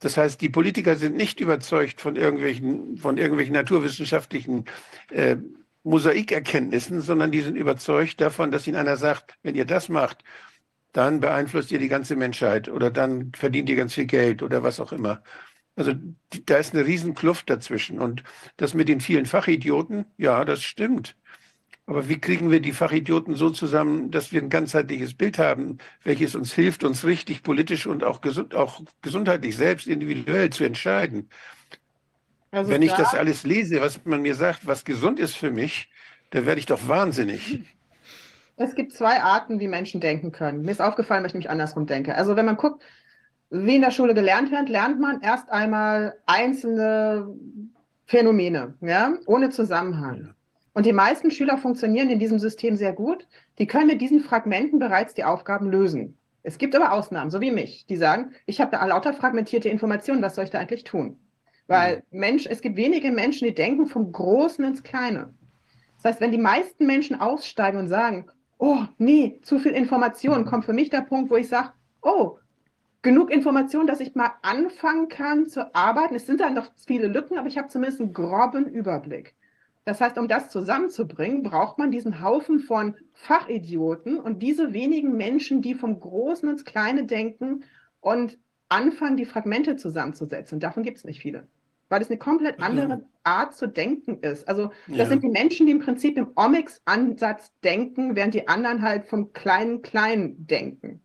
Das 0.00 0.16
heißt, 0.16 0.40
die 0.40 0.48
Politiker 0.48 0.96
sind 0.96 1.16
nicht 1.16 1.40
überzeugt 1.40 2.00
von 2.00 2.16
irgendwelchen, 2.16 2.98
von 2.98 3.16
irgendwelchen 3.16 3.54
naturwissenschaftlichen 3.54 4.66
äh, 5.10 5.36
Mosaikerkenntnissen, 5.84 7.00
sondern 7.00 7.30
die 7.30 7.40
sind 7.40 7.56
überzeugt 7.56 8.20
davon, 8.20 8.50
dass 8.50 8.66
ihnen 8.66 8.76
einer 8.76 8.96
sagt, 8.96 9.38
wenn 9.42 9.54
ihr 9.54 9.64
das 9.64 9.88
macht, 9.88 10.24
dann 10.92 11.20
beeinflusst 11.20 11.70
ihr 11.72 11.78
die 11.78 11.88
ganze 11.88 12.16
Menschheit 12.16 12.68
oder 12.68 12.90
dann 12.90 13.32
verdient 13.34 13.68
ihr 13.68 13.76
ganz 13.76 13.94
viel 13.94 14.06
Geld 14.06 14.42
oder 14.42 14.62
was 14.62 14.80
auch 14.80 14.92
immer. 14.92 15.22
Also 15.76 15.92
da 16.46 16.56
ist 16.56 16.74
eine 16.74 16.86
riesen 16.86 17.14
Kluft 17.14 17.50
dazwischen. 17.50 18.00
Und 18.00 18.24
das 18.56 18.74
mit 18.74 18.88
den 18.88 19.00
vielen 19.00 19.26
Fachidioten, 19.26 20.06
ja, 20.16 20.44
das 20.44 20.62
stimmt. 20.62 21.16
Aber 21.86 22.08
wie 22.08 22.18
kriegen 22.18 22.50
wir 22.50 22.60
die 22.60 22.72
Fachidioten 22.72 23.36
so 23.36 23.50
zusammen, 23.50 24.10
dass 24.10 24.32
wir 24.32 24.42
ein 24.42 24.50
ganzheitliches 24.50 25.14
Bild 25.14 25.38
haben, 25.38 25.78
welches 26.02 26.34
uns 26.34 26.52
hilft, 26.52 26.82
uns 26.82 27.04
richtig 27.04 27.44
politisch 27.44 27.86
und 27.86 28.02
auch, 28.02 28.20
gesund, 28.20 28.54
auch 28.56 28.82
gesundheitlich 29.02 29.56
selbst 29.56 29.86
individuell 29.86 30.50
zu 30.50 30.64
entscheiden? 30.64 31.30
Also 32.50 32.72
Wenn 32.72 32.82
ich 32.82 32.90
da, 32.90 32.98
das 32.98 33.14
alles 33.14 33.44
lese, 33.44 33.80
was 33.80 34.04
man 34.04 34.22
mir 34.22 34.34
sagt, 34.34 34.66
was 34.66 34.84
gesund 34.84 35.20
ist 35.20 35.36
für 35.36 35.52
mich, 35.52 35.88
dann 36.30 36.44
werde 36.44 36.58
ich 36.58 36.66
doch 36.66 36.88
wahnsinnig. 36.88 37.60
Es 38.58 38.74
gibt 38.74 38.94
zwei 38.94 39.22
Arten, 39.22 39.60
wie 39.60 39.68
Menschen 39.68 40.00
denken 40.00 40.32
können. 40.32 40.62
Mir 40.62 40.70
ist 40.70 40.80
aufgefallen, 40.80 41.22
wenn 41.22 41.28
ich 41.28 41.34
mich 41.34 41.50
andersrum 41.50 41.84
denke. 41.84 42.14
Also 42.14 42.36
wenn 42.36 42.46
man 42.46 42.56
guckt, 42.56 42.82
wie 43.50 43.76
in 43.76 43.82
der 43.82 43.90
Schule 43.90 44.14
gelernt 44.14 44.50
wird, 44.50 44.70
lernt 44.70 44.98
man 44.98 45.20
erst 45.20 45.50
einmal 45.50 46.16
einzelne 46.24 47.28
Phänomene, 48.06 48.72
ja, 48.80 49.12
ohne 49.26 49.50
Zusammenhang. 49.50 50.34
Und 50.76 50.84
die 50.84 50.92
meisten 50.92 51.30
Schüler 51.30 51.56
funktionieren 51.56 52.10
in 52.10 52.18
diesem 52.18 52.38
System 52.38 52.76
sehr 52.76 52.92
gut. 52.92 53.26
Die 53.58 53.66
können 53.66 53.86
mit 53.86 54.02
diesen 54.02 54.20
Fragmenten 54.20 54.78
bereits 54.78 55.14
die 55.14 55.24
Aufgaben 55.24 55.70
lösen. 55.70 56.18
Es 56.42 56.58
gibt 56.58 56.76
aber 56.76 56.92
Ausnahmen, 56.92 57.30
so 57.30 57.40
wie 57.40 57.50
mich, 57.50 57.86
die 57.86 57.96
sagen, 57.96 58.32
ich 58.44 58.60
habe 58.60 58.72
da 58.72 58.84
lauter 58.84 59.14
fragmentierte 59.14 59.70
Informationen, 59.70 60.20
was 60.20 60.34
soll 60.34 60.44
ich 60.44 60.50
da 60.50 60.58
eigentlich 60.58 60.84
tun? 60.84 61.18
Weil 61.66 62.02
mhm. 62.10 62.20
Mensch, 62.20 62.46
es 62.46 62.60
gibt 62.60 62.76
wenige 62.76 63.10
Menschen, 63.10 63.48
die 63.48 63.54
denken 63.54 63.86
vom 63.86 64.12
Großen 64.12 64.62
ins 64.66 64.82
Kleine. 64.82 65.32
Das 65.96 66.12
heißt, 66.12 66.20
wenn 66.20 66.30
die 66.30 66.36
meisten 66.36 66.84
Menschen 66.84 67.18
aussteigen 67.18 67.78
und 67.78 67.88
sagen, 67.88 68.26
oh 68.58 68.80
nee, 68.98 69.40
zu 69.44 69.58
viel 69.58 69.72
Information, 69.72 70.44
kommt 70.44 70.66
für 70.66 70.74
mich 70.74 70.90
der 70.90 71.00
Punkt, 71.00 71.30
wo 71.30 71.36
ich 71.36 71.48
sage, 71.48 71.70
oh, 72.02 72.36
genug 73.00 73.30
Information, 73.30 73.86
dass 73.86 74.00
ich 74.00 74.14
mal 74.14 74.32
anfangen 74.42 75.08
kann 75.08 75.46
zu 75.46 75.74
arbeiten. 75.74 76.16
Es 76.16 76.26
sind 76.26 76.42
dann 76.42 76.52
noch 76.52 76.70
viele 76.86 77.06
Lücken, 77.06 77.38
aber 77.38 77.48
ich 77.48 77.56
habe 77.56 77.68
zumindest 77.68 78.02
einen 78.02 78.12
groben 78.12 78.66
Überblick. 78.66 79.34
Das 79.86 80.00
heißt, 80.00 80.18
um 80.18 80.26
das 80.26 80.50
zusammenzubringen, 80.50 81.44
braucht 81.44 81.78
man 81.78 81.92
diesen 81.92 82.20
Haufen 82.20 82.58
von 82.58 82.96
Fachidioten 83.12 84.18
und 84.18 84.42
diese 84.42 84.72
wenigen 84.72 85.16
Menschen, 85.16 85.62
die 85.62 85.76
vom 85.76 86.00
Großen 86.00 86.48
ins 86.48 86.64
Kleine 86.64 87.06
denken 87.06 87.62
und 88.00 88.36
anfangen, 88.68 89.16
die 89.16 89.24
Fragmente 89.24 89.76
zusammenzusetzen. 89.76 90.58
Davon 90.58 90.82
gibt 90.82 90.98
es 90.98 91.04
nicht 91.04 91.20
viele. 91.20 91.46
Weil 91.88 92.02
es 92.02 92.10
eine 92.10 92.18
komplett 92.18 92.60
andere 92.60 93.06
Art 93.22 93.54
zu 93.54 93.68
denken 93.68 94.18
ist. 94.22 94.48
Also 94.48 94.72
das 94.88 94.96
ja. 94.96 95.06
sind 95.06 95.22
die 95.22 95.28
Menschen, 95.28 95.66
die 95.66 95.72
im 95.72 95.78
Prinzip 95.78 96.18
im 96.18 96.32
Omics-Ansatz 96.34 97.52
denken, 97.62 98.16
während 98.16 98.34
die 98.34 98.48
anderen 98.48 98.82
halt 98.82 99.06
vom 99.06 99.32
kleinen 99.32 99.82
Kleinen 99.82 100.48
denken. 100.48 101.00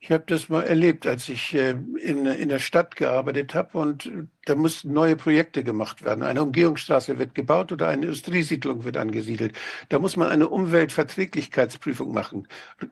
Ich 0.00 0.12
habe 0.12 0.22
das 0.26 0.48
mal 0.48 0.62
erlebt, 0.62 1.08
als 1.08 1.28
ich 1.28 1.54
äh, 1.54 1.70
in, 1.70 2.24
in 2.24 2.48
der 2.48 2.60
Stadt 2.60 2.94
gearbeitet 2.94 3.54
habe 3.54 3.78
und 3.78 4.06
äh, 4.06 4.26
da 4.44 4.54
mussten 4.54 4.92
neue 4.92 5.16
Projekte 5.16 5.64
gemacht 5.64 6.04
werden. 6.04 6.22
Eine 6.22 6.42
Umgehungsstraße 6.44 7.18
wird 7.18 7.34
gebaut 7.34 7.72
oder 7.72 7.88
eine 7.88 8.06
Industriesiedlung 8.06 8.84
wird 8.84 8.96
angesiedelt. 8.96 9.58
Da 9.88 9.98
muss 9.98 10.16
man 10.16 10.28
eine 10.28 10.48
Umweltverträglichkeitsprüfung 10.48 12.12
machen. 12.12 12.46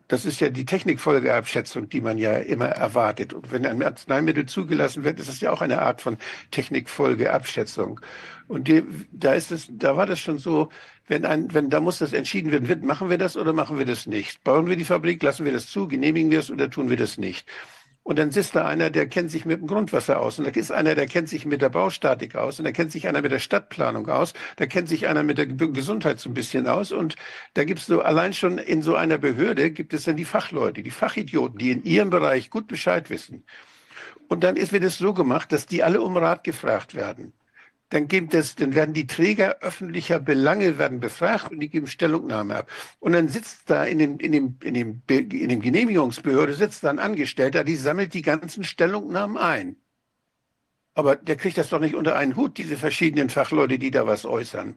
Das 0.08 0.24
ist 0.24 0.40
ja 0.40 0.50
die 0.50 0.64
Technikfolgeabschätzung, 0.64 1.88
die 1.88 2.00
man 2.00 2.18
ja 2.18 2.38
immer 2.38 2.66
erwartet. 2.66 3.32
Und 3.32 3.52
wenn 3.52 3.64
ein 3.66 3.82
Arzneimittel 3.84 4.46
zugelassen 4.46 5.04
wird, 5.04 5.20
ist 5.20 5.28
es 5.28 5.40
ja 5.40 5.52
auch 5.52 5.62
eine 5.62 5.82
Art 5.82 6.02
von 6.02 6.18
Technikfolgeabschätzung. 6.50 8.00
Und 8.48 8.66
die, 8.66 8.82
da 9.12 9.32
ist 9.34 9.52
es, 9.52 9.68
da 9.70 9.96
war 9.96 10.06
das 10.06 10.18
schon 10.18 10.38
so, 10.38 10.70
wenn 11.06 11.24
ein, 11.24 11.52
wenn 11.54 11.70
da 11.70 11.80
muss 11.80 11.98
das 11.98 12.12
entschieden 12.12 12.52
werden, 12.52 12.68
wird, 12.68 12.82
machen 12.82 13.10
wir 13.10 13.18
das 13.18 13.36
oder 13.36 13.52
machen 13.52 13.78
wir 13.78 13.86
das 13.86 14.06
nicht? 14.06 14.42
Bauen 14.44 14.66
wir 14.66 14.76
die 14.76 14.84
Fabrik, 14.84 15.22
lassen 15.22 15.44
wir 15.44 15.52
das 15.52 15.68
zu, 15.68 15.88
genehmigen 15.88 16.30
wir 16.30 16.40
es 16.40 16.50
oder 16.50 16.70
tun 16.70 16.90
wir 16.90 16.96
das 16.96 17.18
nicht? 17.18 17.48
Und 18.02 18.20
dann 18.20 18.30
sitzt 18.30 18.54
da 18.54 18.64
einer, 18.64 18.88
der 18.88 19.08
kennt 19.08 19.32
sich 19.32 19.44
mit 19.44 19.60
dem 19.60 19.66
Grundwasser 19.66 20.20
aus. 20.20 20.38
Und 20.38 20.44
da 20.44 20.52
ist 20.52 20.70
einer, 20.70 20.94
der 20.94 21.08
kennt 21.08 21.28
sich 21.28 21.44
mit 21.44 21.60
der 21.60 21.70
Baustatik 21.70 22.36
aus. 22.36 22.60
Und 22.60 22.64
da 22.64 22.70
kennt 22.70 22.92
sich 22.92 23.08
einer 23.08 23.20
mit 23.20 23.32
der 23.32 23.40
Stadtplanung 23.40 24.08
aus. 24.08 24.32
Da 24.54 24.66
kennt 24.66 24.88
sich 24.88 25.08
einer 25.08 25.24
mit 25.24 25.38
der 25.38 25.46
Gesundheit 25.46 26.20
so 26.20 26.30
ein 26.30 26.34
bisschen 26.34 26.68
aus. 26.68 26.92
Und 26.92 27.16
da 27.54 27.64
gibt 27.64 27.80
es 27.80 27.86
so, 27.86 28.02
allein 28.02 28.32
schon 28.32 28.58
in 28.58 28.80
so 28.80 28.94
einer 28.94 29.18
Behörde 29.18 29.72
gibt 29.72 29.92
es 29.92 30.04
dann 30.04 30.14
die 30.14 30.24
Fachleute, 30.24 30.84
die 30.84 30.92
Fachidioten, 30.92 31.58
die 31.58 31.72
in 31.72 31.82
ihrem 31.82 32.10
Bereich 32.10 32.48
gut 32.48 32.68
Bescheid 32.68 33.10
wissen. 33.10 33.44
Und 34.28 34.44
dann 34.44 34.56
ist, 34.56 34.72
wird 34.72 34.84
es 34.84 34.98
so 34.98 35.12
gemacht, 35.12 35.50
dass 35.50 35.66
die 35.66 35.82
alle 35.82 36.00
um 36.00 36.16
Rat 36.16 36.44
gefragt 36.44 36.94
werden 36.94 37.32
dann, 37.90 38.08
gibt 38.08 38.34
es, 38.34 38.56
dann 38.56 38.74
werden 38.74 38.94
die 38.94 39.06
Träger 39.06 39.58
öffentlicher 39.60 40.18
Belange 40.18 40.78
werden 40.78 41.00
befragt 41.00 41.50
und 41.52 41.60
die 41.60 41.68
geben 41.68 41.86
Stellungnahme 41.86 42.56
ab. 42.56 42.70
Und 42.98 43.12
dann 43.12 43.28
sitzt 43.28 43.70
da 43.70 43.84
in 43.84 43.98
dem, 43.98 44.18
in 44.18 44.32
dem, 44.32 44.58
in 44.62 44.74
dem, 44.74 45.02
in 45.08 45.48
dem 45.48 45.60
Genehmigungsbehörde 45.60 46.54
sitzt 46.54 46.84
da 46.84 46.90
ein 46.90 46.98
Angestellter, 46.98 47.64
die 47.64 47.76
sammelt 47.76 48.14
die 48.14 48.22
ganzen 48.22 48.64
Stellungnahmen 48.64 49.36
ein. 49.36 49.76
Aber 50.94 51.14
der 51.14 51.36
kriegt 51.36 51.58
das 51.58 51.68
doch 51.68 51.80
nicht 51.80 51.94
unter 51.94 52.16
einen 52.16 52.36
Hut, 52.36 52.58
diese 52.58 52.76
verschiedenen 52.76 53.28
Fachleute, 53.28 53.78
die 53.78 53.90
da 53.90 54.06
was 54.06 54.24
äußern. 54.24 54.76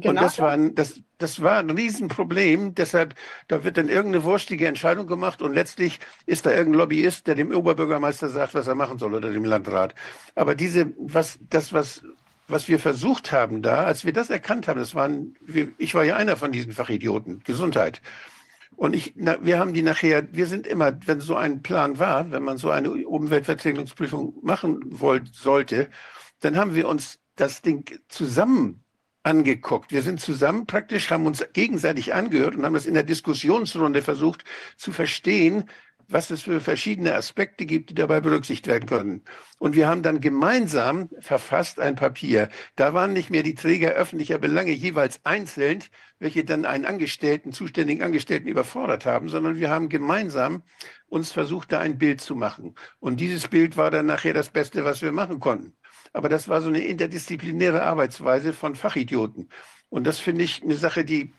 Genau. 0.00 0.10
Und 0.10 0.16
das 0.16 0.38
war, 0.38 0.50
ein, 0.50 0.74
das, 0.74 1.00
das 1.18 1.40
war 1.40 1.58
ein 1.58 1.70
Riesenproblem. 1.70 2.74
Deshalb, 2.74 3.14
da 3.48 3.62
wird 3.64 3.76
dann 3.76 3.88
irgendeine 3.88 4.24
wurstige 4.24 4.66
Entscheidung 4.66 5.06
gemacht 5.06 5.42
und 5.42 5.54
letztlich 5.54 6.00
ist 6.26 6.46
da 6.46 6.50
irgendein 6.50 6.80
Lobbyist, 6.80 7.26
der 7.26 7.34
dem 7.34 7.54
Oberbürgermeister 7.54 8.28
sagt, 8.28 8.54
was 8.54 8.66
er 8.66 8.74
machen 8.74 8.98
soll 8.98 9.14
oder 9.14 9.30
dem 9.30 9.44
Landrat. 9.44 9.94
Aber 10.34 10.54
diese, 10.54 10.92
was, 10.96 11.38
das, 11.48 11.72
was 11.72 12.02
was 12.48 12.68
wir 12.68 12.78
versucht 12.78 13.32
haben 13.32 13.62
da, 13.62 13.84
als 13.84 14.04
wir 14.04 14.12
das 14.12 14.30
erkannt 14.30 14.68
haben, 14.68 14.78
das 14.78 14.94
waren, 14.94 15.34
ich 15.78 15.94
war 15.94 16.04
ja 16.04 16.16
einer 16.16 16.36
von 16.36 16.52
diesen 16.52 16.72
Fachidioten, 16.72 17.42
Gesundheit. 17.44 18.02
Und 18.76 18.94
ich, 18.94 19.14
na, 19.16 19.38
wir 19.40 19.58
haben 19.58 19.72
die 19.72 19.82
nachher, 19.82 20.26
wir 20.32 20.46
sind 20.46 20.66
immer, 20.66 20.92
wenn 21.06 21.20
so 21.20 21.36
ein 21.36 21.62
Plan 21.62 21.98
war, 21.98 22.30
wenn 22.32 22.42
man 22.42 22.58
so 22.58 22.70
eine 22.70 22.90
Umweltverträglichkeitsprüfung 22.90 24.34
machen 24.42 24.80
wollte, 24.86 25.30
sollte, 25.32 25.88
dann 26.40 26.56
haben 26.56 26.74
wir 26.74 26.88
uns 26.88 27.20
das 27.36 27.62
Ding 27.62 27.98
zusammen 28.08 28.84
angeguckt. 29.22 29.90
Wir 29.90 30.02
sind 30.02 30.20
zusammen 30.20 30.66
praktisch, 30.66 31.10
haben 31.10 31.26
uns 31.26 31.44
gegenseitig 31.52 32.14
angehört 32.14 32.56
und 32.56 32.64
haben 32.64 32.74
das 32.74 32.86
in 32.86 32.94
der 32.94 33.04
Diskussionsrunde 33.04 34.02
versucht 34.02 34.44
zu 34.76 34.92
verstehen, 34.92 35.70
was 36.14 36.30
es 36.30 36.42
für 36.42 36.60
verschiedene 36.60 37.16
Aspekte 37.16 37.66
gibt, 37.66 37.90
die 37.90 37.94
dabei 37.94 38.20
berücksichtigt 38.20 38.68
werden 38.68 38.88
können. 38.88 39.24
Und 39.58 39.74
wir 39.74 39.88
haben 39.88 40.04
dann 40.04 40.20
gemeinsam 40.20 41.08
verfasst 41.18 41.80
ein 41.80 41.96
Papier. 41.96 42.50
Da 42.76 42.94
waren 42.94 43.12
nicht 43.12 43.30
mehr 43.30 43.42
die 43.42 43.56
Träger 43.56 43.90
öffentlicher 43.94 44.38
Belange 44.38 44.70
jeweils 44.70 45.18
einzeln, 45.24 45.82
welche 46.20 46.44
dann 46.44 46.66
einen 46.66 46.84
Angestellten, 46.84 47.52
zuständigen 47.52 48.04
Angestellten 48.04 48.46
überfordert 48.46 49.06
haben, 49.06 49.28
sondern 49.28 49.56
wir 49.56 49.70
haben 49.70 49.88
gemeinsam 49.88 50.62
uns 51.08 51.32
versucht, 51.32 51.72
da 51.72 51.80
ein 51.80 51.98
Bild 51.98 52.20
zu 52.20 52.36
machen. 52.36 52.76
Und 53.00 53.18
dieses 53.18 53.48
Bild 53.48 53.76
war 53.76 53.90
dann 53.90 54.06
nachher 54.06 54.34
das 54.34 54.50
Beste, 54.50 54.84
was 54.84 55.02
wir 55.02 55.10
machen 55.10 55.40
konnten. 55.40 55.74
Aber 56.12 56.28
das 56.28 56.46
war 56.46 56.62
so 56.62 56.68
eine 56.68 56.84
interdisziplinäre 56.84 57.82
Arbeitsweise 57.82 58.52
von 58.52 58.76
Fachidioten. 58.76 59.48
Und 59.88 60.06
das 60.06 60.20
finde 60.20 60.44
ich 60.44 60.62
eine 60.62 60.76
Sache, 60.76 61.04
die 61.04 61.34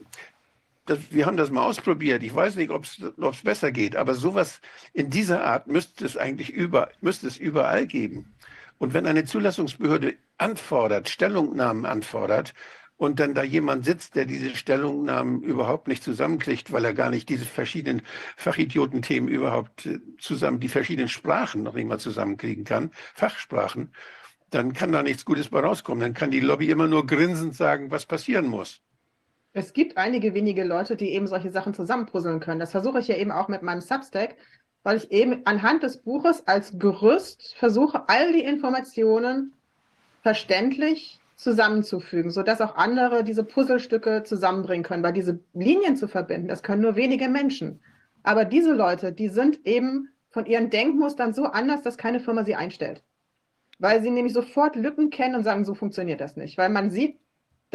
das, 0.86 1.00
wir 1.10 1.26
haben 1.26 1.38
das 1.38 1.50
mal 1.50 1.66
ausprobiert. 1.66 2.24
Ich 2.24 2.34
weiß 2.34 2.56
nicht, 2.56 2.70
ob 2.72 2.86
es 2.86 3.42
besser 3.44 3.72
geht, 3.72 3.96
aber 3.96 4.14
sowas 4.14 4.62
in 4.94 5.10
dieser 5.10 5.44
Art 5.44 5.68
müsste 5.68 6.06
es 6.06 6.18
eigentlich 6.18 6.52
über, 6.52 6.90
müsste 7.02 7.28
es 7.28 7.38
überall 7.38 7.88
geben. 7.88 8.36
Und 8.78 8.94
wenn 8.94 9.06
eine 9.06 9.26
Zulassungsbehörde 9.26 10.16
anfordert, 10.38 11.10
Stellungnahmen 11.10 11.86
anfordert, 11.86 12.54
und 12.98 13.20
dann 13.20 13.34
da 13.34 13.44
jemand 13.44 13.86
sitzt, 13.86 14.16
der 14.16 14.26
diese 14.26 14.56
Stellungnahmen 14.56 15.42
überhaupt 15.42 15.88
nicht 15.88 16.04
zusammenkriegt, 16.04 16.72
weil 16.72 16.86
er 16.86 16.94
gar 16.94 17.10
nicht 17.10 17.28
diese 17.28 17.46
verschiedenen 17.46 18.04
Fachidiotenthemen 18.38 19.30
überhaupt 19.30 19.86
äh, 19.86 20.00
zusammen, 20.18 20.60
die 20.60 20.70
verschiedenen 20.70 21.10
Sprachen 21.10 21.64
noch 21.64 21.74
nicht 21.74 21.88
mal 21.88 22.00
zusammenkriegen 22.00 22.64
kann, 22.64 22.92
Fachsprachen, 23.14 23.92
dann 24.50 24.74
kann 24.74 24.94
da 24.94 25.04
nichts 25.04 25.26
Gutes 25.26 25.50
bei 25.50 25.60
rauskommen. 25.60 26.00
Dann 26.00 26.14
kann 26.14 26.32
die 26.32 26.40
Lobby 26.40 26.70
immer 26.70 26.88
nur 26.88 27.06
grinsend 27.06 27.56
sagen, 27.56 27.92
was 27.92 28.06
passieren 28.06 28.48
muss. 28.48 28.82
Es 29.58 29.72
gibt 29.72 29.96
einige 29.96 30.34
wenige 30.34 30.66
Leute, 30.66 30.98
die 30.98 31.14
eben 31.14 31.28
solche 31.28 31.50
Sachen 31.50 31.74
zusammenpuzzeln 31.74 32.42
können. 32.42 32.60
Das 32.60 32.72
versuche 32.72 33.00
ich 33.00 33.08
ja 33.08 33.16
eben 33.16 33.32
auch 33.32 33.48
mit 33.48 33.62
meinem 33.62 33.80
Substack, 33.80 34.36
weil 34.84 34.98
ich 34.98 35.12
eben 35.12 35.46
anhand 35.46 35.82
des 35.82 35.96
Buches 35.96 36.46
als 36.46 36.78
Gerüst 36.78 37.56
versuche, 37.58 38.10
all 38.10 38.34
die 38.34 38.44
Informationen 38.44 39.54
verständlich 40.24 41.22
zusammenzufügen, 41.38 42.32
sodass 42.32 42.60
auch 42.60 42.76
andere 42.76 43.24
diese 43.24 43.46
Puzzlestücke 43.46 44.24
zusammenbringen 44.24 44.84
können. 44.84 45.04
Weil 45.04 45.14
diese 45.14 45.40
Linien 45.54 45.96
zu 45.96 46.10
verbinden, 46.10 46.50
das 46.50 46.62
können 46.62 46.82
nur 46.82 46.98
wenige 46.98 47.30
Menschen. 47.30 47.80
Aber 48.24 48.44
diese 48.44 48.74
Leute, 48.74 49.14
die 49.14 49.30
sind 49.30 49.66
eben 49.66 50.10
von 50.32 50.46
ihren 50.46 50.70
Denkmustern 50.70 51.34
so 51.34 51.46
anders, 51.46 51.82
dass 51.82 51.98
keine 51.98 52.20
Firma 52.20 52.44
sie 52.44 52.56
einstellt. 52.56 53.04
Weil 53.80 54.02
sie 54.02 54.10
nämlich 54.10 54.34
sofort 54.34 54.76
Lücken 54.76 55.12
kennen 55.12 55.36
und 55.36 55.46
sagen, 55.46 55.64
so 55.64 55.76
funktioniert 55.76 56.20
das 56.20 56.36
nicht. 56.36 56.58
Weil 56.58 56.70
man 56.70 56.92
sieht, 56.92 57.22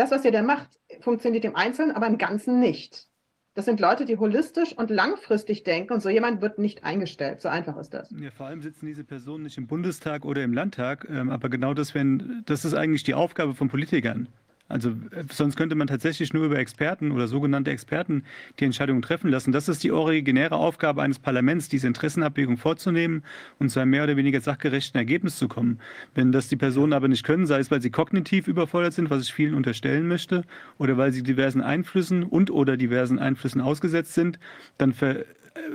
das, 0.00 0.10
was 0.10 0.24
ihr 0.24 0.32
da 0.32 0.42
macht, 0.42 0.68
funktioniert 1.00 1.44
im 1.44 1.54
Einzelnen, 1.54 1.94
aber 1.94 2.06
im 2.06 2.18
Ganzen 2.18 2.58
nicht. 2.58 3.06
Das 3.54 3.64
sind 3.64 3.80
Leute, 3.80 4.04
die 4.06 4.16
holistisch 4.16 4.72
und 4.72 4.90
langfristig 4.90 5.64
denken 5.64 5.92
und 5.92 6.00
so 6.00 6.08
jemand 6.08 6.40
wird 6.40 6.58
nicht 6.58 6.84
eingestellt. 6.84 7.40
So 7.42 7.48
einfach 7.48 7.76
ist 7.76 7.92
das. 7.92 8.08
Ja, 8.18 8.30
vor 8.30 8.46
allem 8.46 8.62
sitzen 8.62 8.86
diese 8.86 9.04
Personen 9.04 9.44
nicht 9.44 9.58
im 9.58 9.66
Bundestag 9.66 10.24
oder 10.24 10.42
im 10.42 10.52
Landtag, 10.52 11.06
ähm, 11.10 11.30
aber 11.30 11.48
genau 11.48 11.74
das, 11.74 11.94
wenn, 11.94 12.42
das 12.46 12.64
ist 12.64 12.74
eigentlich 12.74 13.02
die 13.02 13.14
Aufgabe 13.14 13.54
von 13.54 13.68
Politikern. 13.68 14.28
Also 14.70 14.90
äh, 14.90 15.24
sonst 15.30 15.56
könnte 15.56 15.74
man 15.74 15.88
tatsächlich 15.88 16.32
nur 16.32 16.46
über 16.46 16.58
Experten 16.58 17.10
oder 17.10 17.26
sogenannte 17.28 17.70
Experten 17.70 18.24
die 18.58 18.64
Entscheidungen 18.64 19.02
treffen 19.02 19.30
lassen. 19.30 19.52
Das 19.52 19.68
ist 19.68 19.82
die 19.82 19.92
originäre 19.92 20.56
Aufgabe 20.56 21.02
eines 21.02 21.18
Parlaments, 21.18 21.68
diese 21.68 21.86
Interessenabwägung 21.86 22.56
vorzunehmen 22.56 23.22
und 23.58 23.70
zu 23.70 23.80
einem 23.80 23.90
mehr 23.90 24.04
oder 24.04 24.16
weniger 24.16 24.40
sachgerechten 24.40 24.98
Ergebnis 24.98 25.36
zu 25.36 25.48
kommen. 25.48 25.80
Wenn 26.14 26.32
das 26.32 26.48
die 26.48 26.56
Personen 26.56 26.92
aber 26.92 27.08
nicht 27.08 27.24
können, 27.24 27.46
sei 27.46 27.58
es, 27.58 27.70
weil 27.70 27.82
sie 27.82 27.90
kognitiv 27.90 28.48
überfordert 28.48 28.94
sind, 28.94 29.10
was 29.10 29.24
ich 29.24 29.34
vielen 29.34 29.54
unterstellen 29.54 30.06
möchte, 30.06 30.44
oder 30.78 30.96
weil 30.96 31.12
sie 31.12 31.22
diversen 31.22 31.60
Einflüssen 31.60 32.22
und 32.22 32.50
oder 32.50 32.76
diversen 32.76 33.18
Einflüssen 33.18 33.60
ausgesetzt 33.60 34.14
sind, 34.14 34.38
dann 34.78 34.92
ver 34.92 35.20
äh, 35.20 35.24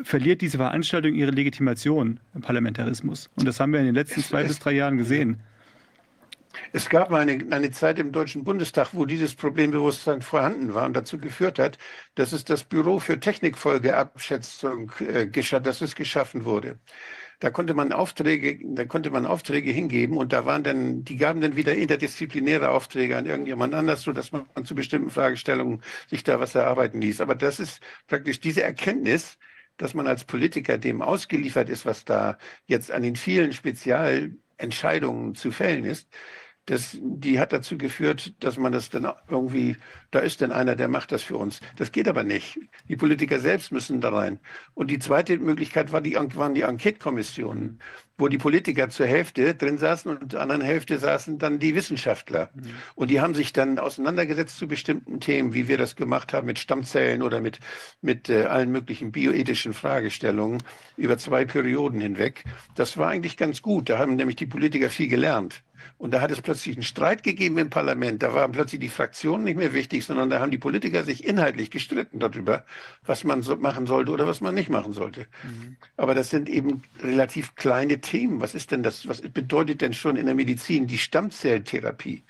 verliert 0.03 0.41
diese 0.41 0.57
Veranstaltung 0.57 1.13
ihre 1.13 1.31
Legitimation 1.31 2.19
im 2.33 2.41
Parlamentarismus. 2.41 3.29
Und 3.35 3.45
das 3.45 3.59
haben 3.59 3.73
wir 3.73 3.81
in 3.81 3.87
den 3.87 3.95
letzten 3.95 4.21
zwei 4.21 4.43
bis 4.43 4.59
drei 4.59 4.71
Jahren 4.71 4.97
gesehen. 4.97 5.41
Es 6.71 6.89
gab 6.89 7.09
mal 7.09 7.21
eine, 7.21 7.45
eine 7.51 7.71
Zeit 7.71 7.99
im 7.99 8.11
Deutschen 8.11 8.43
Bundestag, 8.43 8.89
wo 8.93 9.05
dieses 9.05 9.35
Problembewusstsein 9.35 10.21
vorhanden 10.21 10.73
war 10.73 10.85
und 10.85 10.93
dazu 10.93 11.17
geführt 11.17 11.59
hat, 11.59 11.77
dass 12.15 12.31
es 12.33 12.43
das 12.45 12.63
Büro 12.63 12.99
für 12.99 13.19
Technikfolgeabschätzung, 13.19 14.91
äh, 14.99 15.27
dass 15.61 15.81
es 15.81 15.95
geschaffen 15.95 16.45
wurde. 16.45 16.79
Da 17.39 17.49
konnte 17.49 17.73
man 17.73 17.91
Aufträge, 17.91 18.59
da 18.63 18.85
konnte 18.85 19.11
man 19.11 19.25
Aufträge 19.25 19.71
hingeben 19.71 20.17
und 20.17 20.31
da 20.31 20.45
waren 20.45 20.63
dann, 20.63 21.03
die 21.03 21.17
gaben 21.17 21.41
dann 21.41 21.55
wieder 21.55 21.75
interdisziplinäre 21.75 22.69
Aufträge 22.69 23.17
an 23.17 23.25
irgendjemand 23.25 23.73
anders, 23.73 24.03
so 24.03 24.13
dass 24.13 24.31
man 24.31 24.45
zu 24.63 24.73
bestimmten 24.73 25.09
Fragestellungen 25.09 25.81
sich 26.07 26.23
da 26.23 26.39
was 26.39 26.55
erarbeiten 26.55 27.01
ließ. 27.01 27.19
Aber 27.21 27.35
das 27.35 27.59
ist 27.59 27.81
praktisch 28.07 28.39
diese 28.39 28.63
Erkenntnis, 28.63 29.37
dass 29.77 29.93
man 29.93 30.07
als 30.07 30.23
Politiker 30.23 30.77
dem 30.77 31.01
ausgeliefert 31.01 31.69
ist, 31.69 31.85
was 31.85 32.05
da 32.05 32.37
jetzt 32.65 32.91
an 32.91 33.03
den 33.03 33.15
vielen 33.17 33.51
Spezialentscheidungen 33.51 35.35
zu 35.35 35.51
fällen 35.51 35.83
ist, 35.83 36.07
das, 36.65 36.97
die 36.99 37.39
hat 37.39 37.53
dazu 37.53 37.77
geführt, 37.77 38.33
dass 38.43 38.57
man 38.57 38.71
das 38.71 38.89
dann 38.89 39.07
irgendwie, 39.29 39.77
da 40.09 40.19
ist 40.19 40.41
denn 40.41 40.51
einer, 40.51 40.75
der 40.75 40.87
macht 40.87 41.11
das 41.11 41.21
für 41.21 41.37
uns. 41.37 41.59
Das 41.77 41.91
geht 41.91 42.07
aber 42.07 42.23
nicht. 42.23 42.59
Die 42.89 42.95
Politiker 42.95 43.39
selbst 43.39 43.71
müssen 43.71 44.01
da 44.01 44.09
rein. 44.09 44.39
Und 44.73 44.89
die 44.89 44.97
zweite 44.97 45.37
Möglichkeit 45.37 45.91
war 45.91 46.01
die, 46.01 46.15
waren 46.15 46.55
die 46.55 46.63
Enquete-Kommissionen, 46.63 47.79
wo 48.17 48.29
die 48.29 48.39
Politiker 48.39 48.89
zur 48.89 49.05
Hälfte 49.05 49.53
drin 49.53 49.77
saßen 49.77 50.17
und 50.17 50.31
zur 50.31 50.41
anderen 50.41 50.61
Hälfte 50.61 50.97
saßen 50.97 51.37
dann 51.37 51.59
die 51.59 51.75
Wissenschaftler. 51.75 52.49
Mhm. 52.55 52.69
Und 52.95 53.11
die 53.11 53.21
haben 53.21 53.35
sich 53.35 53.53
dann 53.53 53.77
auseinandergesetzt 53.77 54.57
zu 54.57 54.67
bestimmten 54.67 55.19
Themen, 55.19 55.53
wie 55.53 55.67
wir 55.67 55.77
das 55.77 55.95
gemacht 55.95 56.33
haben 56.33 56.47
mit 56.47 56.57
Stammzellen 56.57 57.21
oder 57.21 57.41
mit, 57.41 57.59
mit 58.01 58.29
äh, 58.29 58.45
allen 58.45 58.71
möglichen 58.71 59.11
bioethischen 59.11 59.73
Fragestellungen 59.73 60.63
über 60.97 61.19
zwei 61.19 61.45
Perioden 61.45 62.01
hinweg. 62.01 62.43
Das 62.73 62.97
war 62.97 63.09
eigentlich 63.09 63.37
ganz 63.37 63.61
gut. 63.61 63.89
Da 63.89 63.99
haben 63.99 64.15
nämlich 64.15 64.37
die 64.37 64.47
Politiker 64.47 64.89
viel 64.89 65.09
gelernt. 65.09 65.61
Und 65.97 66.13
da 66.13 66.21
hat 66.21 66.31
es 66.31 66.41
plötzlich 66.41 66.75
einen 66.75 66.83
Streit 66.83 67.23
gegeben 67.23 67.57
im 67.57 67.69
Parlament. 67.69 68.21
Da 68.23 68.33
waren 68.33 68.51
plötzlich 68.51 68.81
die 68.81 68.89
Fraktionen 68.89 69.43
nicht 69.43 69.57
mehr 69.57 69.73
wichtig, 69.73 70.05
sondern 70.05 70.29
da 70.29 70.39
haben 70.39 70.51
die 70.51 70.57
Politiker 70.57 71.03
sich 71.03 71.25
inhaltlich 71.25 71.71
gestritten 71.71 72.19
darüber, 72.19 72.65
was 73.03 73.23
man 73.23 73.41
so 73.41 73.55
machen 73.55 73.85
sollte 73.85 74.11
oder 74.11 74.27
was 74.27 74.41
man 74.41 74.55
nicht 74.55 74.69
machen 74.69 74.93
sollte. 74.93 75.27
Mhm. 75.43 75.77
Aber 75.97 76.15
das 76.15 76.29
sind 76.29 76.49
eben 76.49 76.83
relativ 77.01 77.55
kleine 77.55 78.01
Themen. 78.01 78.41
Was 78.41 78.55
ist 78.55 78.71
denn 78.71 78.83
das? 78.83 79.07
Was 79.07 79.21
bedeutet 79.21 79.81
denn 79.81 79.93
schon 79.93 80.15
in 80.15 80.25
der 80.25 80.35
Medizin 80.35 80.87
die 80.87 80.97
Stammzelltherapie? 80.97 82.23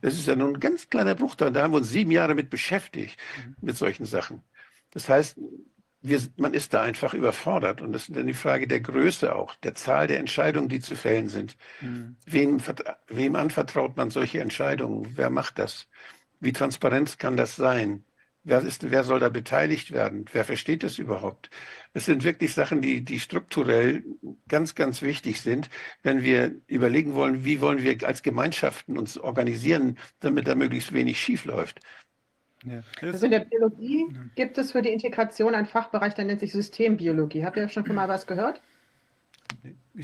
Das 0.00 0.14
ist 0.14 0.26
ja 0.26 0.34
nur 0.34 0.48
ein 0.48 0.60
ganz 0.60 0.90
kleiner 0.90 1.14
Bruchteil. 1.14 1.52
Da 1.52 1.62
haben 1.62 1.72
wir 1.72 1.78
uns 1.78 1.90
sieben 1.90 2.10
Jahre 2.10 2.34
mit 2.34 2.50
beschäftigt, 2.50 3.18
mhm. 3.36 3.54
mit 3.60 3.76
solchen 3.76 4.04
Sachen. 4.04 4.42
Das 4.90 5.08
heißt, 5.08 5.38
wir, 6.02 6.20
man 6.36 6.52
ist 6.52 6.74
da 6.74 6.82
einfach 6.82 7.14
überfordert. 7.14 7.80
Und 7.80 7.92
das 7.92 8.08
ist 8.08 8.16
dann 8.16 8.26
die 8.26 8.34
Frage 8.34 8.66
der 8.66 8.80
Größe 8.80 9.34
auch, 9.34 9.54
der 9.56 9.74
Zahl 9.74 10.08
der 10.08 10.18
Entscheidungen, 10.18 10.68
die 10.68 10.80
zu 10.80 10.96
fällen 10.96 11.28
sind. 11.28 11.56
Mhm. 11.80 12.16
Wem, 12.26 12.60
wem 13.08 13.36
anvertraut 13.36 13.96
man 13.96 14.10
solche 14.10 14.40
Entscheidungen? 14.40 15.12
Wer 15.16 15.30
macht 15.30 15.58
das? 15.58 15.88
Wie 16.40 16.52
transparent 16.52 17.18
kann 17.18 17.36
das 17.36 17.56
sein? 17.56 18.04
Wer, 18.44 18.60
ist, 18.62 18.90
wer 18.90 19.04
soll 19.04 19.20
da 19.20 19.28
beteiligt 19.28 19.92
werden? 19.92 20.24
Wer 20.32 20.44
versteht 20.44 20.82
das 20.82 20.98
überhaupt? 20.98 21.48
Das 21.92 22.06
sind 22.06 22.24
wirklich 22.24 22.54
Sachen, 22.54 22.82
die, 22.82 23.04
die 23.04 23.20
strukturell 23.20 24.02
ganz, 24.48 24.74
ganz 24.74 25.00
wichtig 25.02 25.40
sind, 25.40 25.70
wenn 26.02 26.22
wir 26.22 26.56
überlegen 26.66 27.14
wollen, 27.14 27.44
wie 27.44 27.60
wollen 27.60 27.84
wir 27.84 27.96
als 28.04 28.24
Gemeinschaften 28.24 28.98
uns 28.98 29.16
organisieren, 29.16 29.96
damit 30.18 30.48
da 30.48 30.56
möglichst 30.56 30.92
wenig 30.92 31.20
schief 31.20 31.44
läuft. 31.44 31.78
Ja. 32.64 32.82
Also 33.00 33.24
in 33.24 33.32
der 33.32 33.40
Biologie 33.40 34.06
gibt 34.36 34.56
es 34.58 34.72
für 34.72 34.82
die 34.82 34.90
Integration 34.90 35.54
einen 35.54 35.66
Fachbereich, 35.66 36.14
der 36.14 36.24
nennt 36.24 36.40
sich 36.40 36.52
Systembiologie. 36.52 37.44
Habt 37.44 37.56
ihr 37.56 37.68
schon 37.68 37.84
mal 37.94 38.08
was 38.08 38.26
gehört? 38.26 38.60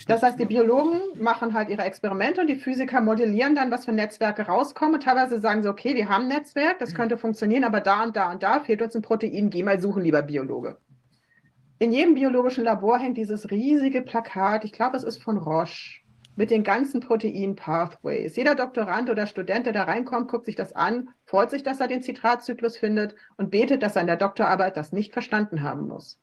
Das 0.07 0.23
heißt, 0.23 0.39
die 0.39 0.45
Biologen 0.45 1.01
machen 1.17 1.55
halt 1.55 1.71
ihre 1.71 1.83
Experimente 1.83 2.41
und 2.43 2.47
die 2.49 2.57
Physiker 2.57 3.01
modellieren 3.01 3.55
dann, 3.55 3.71
was 3.71 3.87
für 3.87 3.93
Netzwerke 3.93 4.43
rauskommen. 4.43 5.01
teilweise 5.01 5.41
sagen 5.41 5.63
sie, 5.63 5.71
okay, 5.71 5.95
wir 5.95 6.09
haben 6.09 6.25
ein 6.25 6.29
Netzwerk, 6.29 6.79
das 6.79 6.95
könnte 6.95 7.17
funktionieren, 7.17 7.65
aber 7.65 7.81
da 7.81 8.03
und 8.03 8.15
da 8.15 8.31
und 8.31 8.43
da 8.43 8.61
fehlt 8.61 8.83
uns 8.83 8.95
ein 8.95 9.03
Protein, 9.03 9.49
geh 9.49 9.63
mal 9.63 9.81
suchen, 9.81 10.03
lieber 10.03 10.23
Biologe. 10.23 10.77
In 11.79 11.93
jedem 11.93 12.15
biologischen 12.15 12.65
Labor 12.65 12.99
hängt 12.99 13.17
dieses 13.17 13.51
riesige 13.51 14.03
Plakat, 14.03 14.65
ich 14.65 14.73
glaube, 14.73 14.97
es 14.97 15.05
ist 15.05 15.23
von 15.23 15.39
Roche, 15.39 16.01
mit 16.37 16.51
den 16.51 16.65
ganzen 16.65 17.01
Protein-Pathways. 17.01 18.37
Jeder 18.37 18.55
Doktorand 18.55 19.09
oder 19.11 19.27
Student, 19.27 19.67
der 19.67 19.73
da 19.73 19.85
reinkommt, 19.85 20.29
guckt 20.29 20.47
sich 20.47 20.57
das 20.57 20.73
an, 20.75 21.09
freut 21.29 21.51
sich, 21.51 21.63
dass 21.63 21.79
er 21.79 21.89
den 21.89 22.03
Zitratzyklus 22.03 22.79
findet 22.79 23.15
und 23.37 23.51
betet, 23.51 23.83
dass 23.83 23.97
er 23.97 24.01
in 24.01 24.07
der 24.07 24.17
Doktorarbeit 24.17 24.79
das 24.79 24.93
nicht 24.93 25.13
verstanden 25.13 25.63
haben 25.63 25.87
muss. 25.87 26.19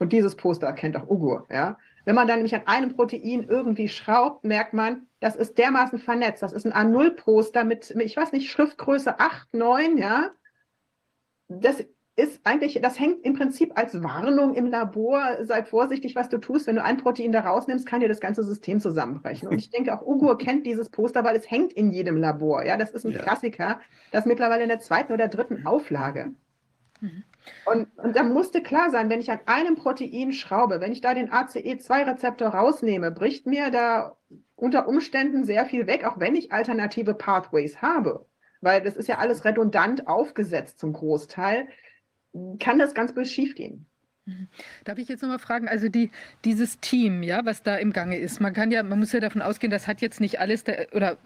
Und 0.00 0.12
dieses 0.12 0.34
Poster 0.34 0.66
erkennt 0.66 0.96
auch 0.96 1.08
Ugur. 1.08 1.46
Ja? 1.50 1.78
Wenn 2.04 2.16
man 2.16 2.26
dann 2.26 2.38
nämlich 2.38 2.56
an 2.56 2.66
einem 2.66 2.96
Protein 2.96 3.44
irgendwie 3.44 3.88
schraubt, 3.88 4.42
merkt 4.44 4.72
man, 4.72 5.06
das 5.20 5.36
ist 5.36 5.56
dermaßen 5.56 6.00
vernetzt. 6.00 6.42
Das 6.42 6.52
ist 6.52 6.66
ein 6.66 6.72
A0-Poster 6.72 7.62
mit, 7.62 7.90
ich 7.90 8.16
weiß 8.16 8.32
nicht, 8.32 8.50
Schriftgröße 8.50 9.20
8, 9.20 9.54
9, 9.54 9.98
ja. 9.98 10.30
Das 11.46 11.84
ist 12.20 12.40
eigentlich, 12.44 12.78
das 12.82 13.00
hängt 13.00 13.24
im 13.24 13.34
Prinzip 13.34 13.72
als 13.76 14.02
Warnung 14.02 14.54
im 14.54 14.66
Labor. 14.66 15.38
Sei 15.42 15.64
vorsichtig, 15.64 16.14
was 16.14 16.28
du 16.28 16.38
tust. 16.38 16.66
Wenn 16.66 16.76
du 16.76 16.84
ein 16.84 16.98
Protein 16.98 17.32
da 17.32 17.40
rausnimmst, 17.40 17.86
kann 17.86 18.00
dir 18.00 18.08
das 18.08 18.20
ganze 18.20 18.44
System 18.44 18.78
zusammenbrechen. 18.78 19.48
Und 19.48 19.58
ich 19.58 19.70
denke, 19.70 19.94
auch 19.94 20.06
Ugur 20.06 20.36
kennt 20.36 20.66
dieses 20.66 20.90
Poster, 20.90 21.24
weil 21.24 21.36
es 21.36 21.50
hängt 21.50 21.72
in 21.72 21.90
jedem 21.90 22.16
Labor. 22.16 22.64
Ja, 22.64 22.76
das 22.76 22.90
ist 22.90 23.06
ein 23.06 23.12
ja. 23.12 23.22
Klassiker. 23.22 23.80
Das 24.12 24.26
mittlerweile 24.26 24.62
in 24.62 24.68
der 24.68 24.80
zweiten 24.80 25.12
oder 25.12 25.28
dritten 25.28 25.66
Auflage. 25.66 26.34
Mhm. 27.00 27.24
Und, 27.64 27.88
und 27.96 28.14
da 28.14 28.22
musste 28.22 28.62
klar 28.62 28.90
sein, 28.90 29.08
wenn 29.08 29.20
ich 29.20 29.30
an 29.30 29.40
einem 29.46 29.76
Protein 29.76 30.32
schraube, 30.32 30.80
wenn 30.80 30.92
ich 30.92 31.00
da 31.00 31.14
den 31.14 31.30
ACE2-Rezeptor 31.30 32.48
rausnehme, 32.48 33.10
bricht 33.10 33.46
mir 33.46 33.70
da 33.70 34.16
unter 34.56 34.86
Umständen 34.86 35.44
sehr 35.44 35.64
viel 35.64 35.86
weg, 35.86 36.04
auch 36.04 36.20
wenn 36.20 36.36
ich 36.36 36.52
alternative 36.52 37.14
Pathways 37.14 37.80
habe. 37.80 38.26
Weil 38.60 38.82
das 38.82 38.94
ist 38.94 39.08
ja 39.08 39.16
alles 39.16 39.46
redundant 39.46 40.06
aufgesetzt 40.06 40.78
zum 40.78 40.92
Großteil 40.92 41.68
kann 42.58 42.78
das 42.78 42.94
ganz 42.94 43.12
böse 43.14 43.30
schiefgehen. 43.30 43.86
Mhm. 44.26 44.48
Darf 44.84 44.98
ich 44.98 45.08
jetzt 45.08 45.22
nochmal 45.22 45.38
fragen, 45.38 45.68
also 45.68 45.88
die, 45.88 46.10
dieses 46.44 46.78
Team, 46.80 47.22
ja, 47.22 47.44
was 47.44 47.62
da 47.62 47.76
im 47.76 47.92
Gange 47.92 48.18
ist, 48.18 48.40
man 48.40 48.52
kann 48.52 48.70
ja, 48.70 48.82
man 48.82 48.98
muss 48.98 49.12
ja 49.12 49.20
davon 49.20 49.42
ausgehen, 49.42 49.70
das 49.70 49.86
hat 49.86 50.00
jetzt 50.00 50.20
nicht 50.20 50.40
alles, 50.40 50.64
der, 50.64 50.88
oder 50.94 51.16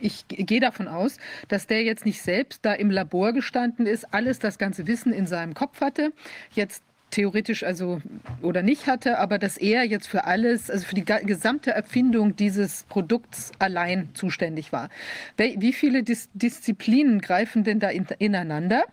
ich 0.00 0.26
gehe 0.28 0.60
davon 0.60 0.88
aus, 0.88 1.18
dass 1.48 1.66
der 1.66 1.82
jetzt 1.82 2.04
nicht 2.04 2.22
selbst 2.22 2.64
da 2.64 2.74
im 2.74 2.90
Labor 2.90 3.32
gestanden 3.32 3.86
ist, 3.86 4.12
alles 4.12 4.38
das 4.38 4.58
ganze 4.58 4.86
Wissen 4.86 5.12
in 5.12 5.26
seinem 5.26 5.54
Kopf 5.54 5.80
hatte, 5.80 6.12
jetzt 6.54 6.82
theoretisch 7.12 7.62
also 7.62 8.00
oder 8.40 8.62
nicht 8.62 8.88
hatte, 8.88 9.18
aber 9.18 9.38
dass 9.38 9.56
er 9.56 9.84
jetzt 9.84 10.08
für 10.08 10.24
alles, 10.24 10.70
also 10.70 10.84
für 10.84 10.96
die 10.96 11.04
gesamte 11.04 11.70
Erfindung 11.70 12.34
dieses 12.34 12.84
Produkts 12.84 13.52
allein 13.60 14.08
zuständig 14.14 14.72
war. 14.72 14.88
Wie 15.36 15.72
viele 15.72 16.02
Dis 16.02 16.28
Disziplinen 16.34 17.20
greifen 17.20 17.62
denn 17.62 17.78
da 17.78 17.88
in, 17.88 18.06
ineinander? 18.18 18.84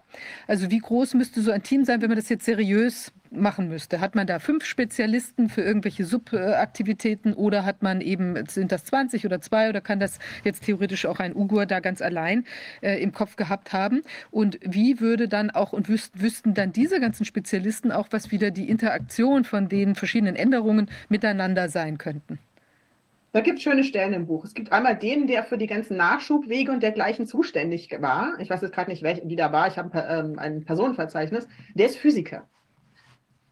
Also 0.47 0.69
wie 0.69 0.79
groß 0.79 1.15
müsste 1.15 1.41
so 1.41 1.51
ein 1.51 1.63
Team 1.63 1.85
sein, 1.85 2.01
wenn 2.01 2.09
man 2.09 2.17
das 2.17 2.29
jetzt 2.29 2.45
seriös 2.45 3.11
machen 3.31 3.69
müsste. 3.69 3.99
Hat 3.99 4.15
man 4.15 4.27
da 4.27 4.39
fünf 4.39 4.65
Spezialisten 4.65 5.49
für 5.49 5.61
irgendwelche 5.61 6.05
Subaktivitäten 6.05 7.33
oder 7.33 7.65
hat 7.65 7.81
man 7.83 8.01
eben, 8.01 8.45
sind 8.47 8.71
das 8.71 8.85
20 8.85 9.25
oder 9.25 9.41
zwei 9.41 9.69
oder 9.69 9.81
kann 9.81 9.99
das 9.99 10.19
jetzt 10.43 10.63
theoretisch 10.63 11.05
auch 11.05 11.19
ein 11.19 11.35
Ugur 11.35 11.65
da 11.65 11.79
ganz 11.79 12.01
allein 12.01 12.45
äh, 12.81 13.01
im 13.01 13.11
Kopf 13.11 13.35
gehabt 13.35 13.73
haben? 13.73 14.01
Und 14.31 14.59
wie 14.61 14.99
würde 14.99 15.27
dann 15.27 15.49
auch 15.49 15.73
und 15.73 15.89
wüs 15.89 16.11
wüssten 16.15 16.53
dann 16.53 16.71
diese 16.71 16.99
ganzen 16.99 17.25
Spezialisten 17.25 17.91
auch, 17.91 18.07
was 18.11 18.31
wieder 18.31 18.51
die 18.51 18.69
Interaktion 18.69 19.43
von 19.43 19.69
den 19.69 19.95
verschiedenen 19.95 20.35
Änderungen 20.35 20.89
miteinander 21.09 21.69
sein 21.69 21.97
könnten? 21.97 22.39
Da 23.31 23.41
gibt 23.41 23.59
es 23.59 23.63
schöne 23.63 23.83
Stellen 23.83 24.13
im 24.13 24.25
Buch. 24.25 24.43
Es 24.43 24.55
gibt 24.55 24.71
einmal 24.71 24.97
den, 24.97 25.27
der 25.27 25.43
für 25.43 25.59
die 25.59 25.67
ganzen 25.67 25.97
Nachschubwege 25.97 26.71
und 26.71 26.81
dergleichen 26.81 27.27
zuständig 27.27 27.95
war. 27.99 28.33
Ich 28.39 28.49
weiß 28.49 28.61
jetzt 28.61 28.73
gerade 28.73 28.89
nicht, 28.89 29.03
wer 29.03 29.13
da 29.13 29.51
war. 29.51 29.67
Ich 29.67 29.77
habe 29.77 30.03
ähm, 30.09 30.39
ein 30.39 30.65
Personenverzeichnis. 30.65 31.47
Der 31.75 31.85
ist 31.85 31.97
Physiker. 31.97 32.47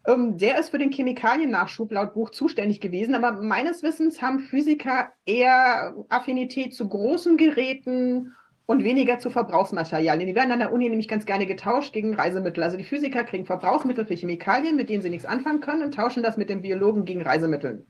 Ähm, 0.08 0.38
der 0.38 0.58
ist 0.58 0.70
für 0.70 0.78
den 0.78 0.90
Chemikaliennachschub 0.90 1.92
laut 1.92 2.14
Buch 2.14 2.30
zuständig 2.30 2.80
gewesen, 2.80 3.14
aber 3.14 3.42
meines 3.42 3.82
Wissens 3.82 4.22
haben 4.22 4.40
Physiker 4.40 5.12
eher 5.26 5.94
Affinität 6.08 6.74
zu 6.74 6.88
großen 6.88 7.36
Geräten 7.36 8.34
und 8.64 8.84
weniger 8.84 9.18
zu 9.18 9.28
Verbrauchsmaterialien. 9.28 10.26
Die 10.26 10.34
werden 10.34 10.50
an 10.50 10.60
der 10.60 10.72
Uni 10.72 10.88
nämlich 10.88 11.08
ganz 11.08 11.26
gerne 11.26 11.44
getauscht 11.44 11.92
gegen 11.92 12.14
Reisemittel. 12.14 12.64
Also 12.64 12.78
die 12.78 12.84
Physiker 12.84 13.22
kriegen 13.24 13.44
Verbrauchsmittel 13.44 14.06
für 14.06 14.14
Chemikalien, 14.14 14.76
mit 14.76 14.88
denen 14.88 15.02
sie 15.02 15.10
nichts 15.10 15.26
anfangen 15.26 15.60
können 15.60 15.82
und 15.82 15.94
tauschen 15.94 16.22
das 16.22 16.38
mit 16.38 16.48
den 16.48 16.62
Biologen 16.62 17.04
gegen 17.04 17.20
Reisemittel. 17.20 17.86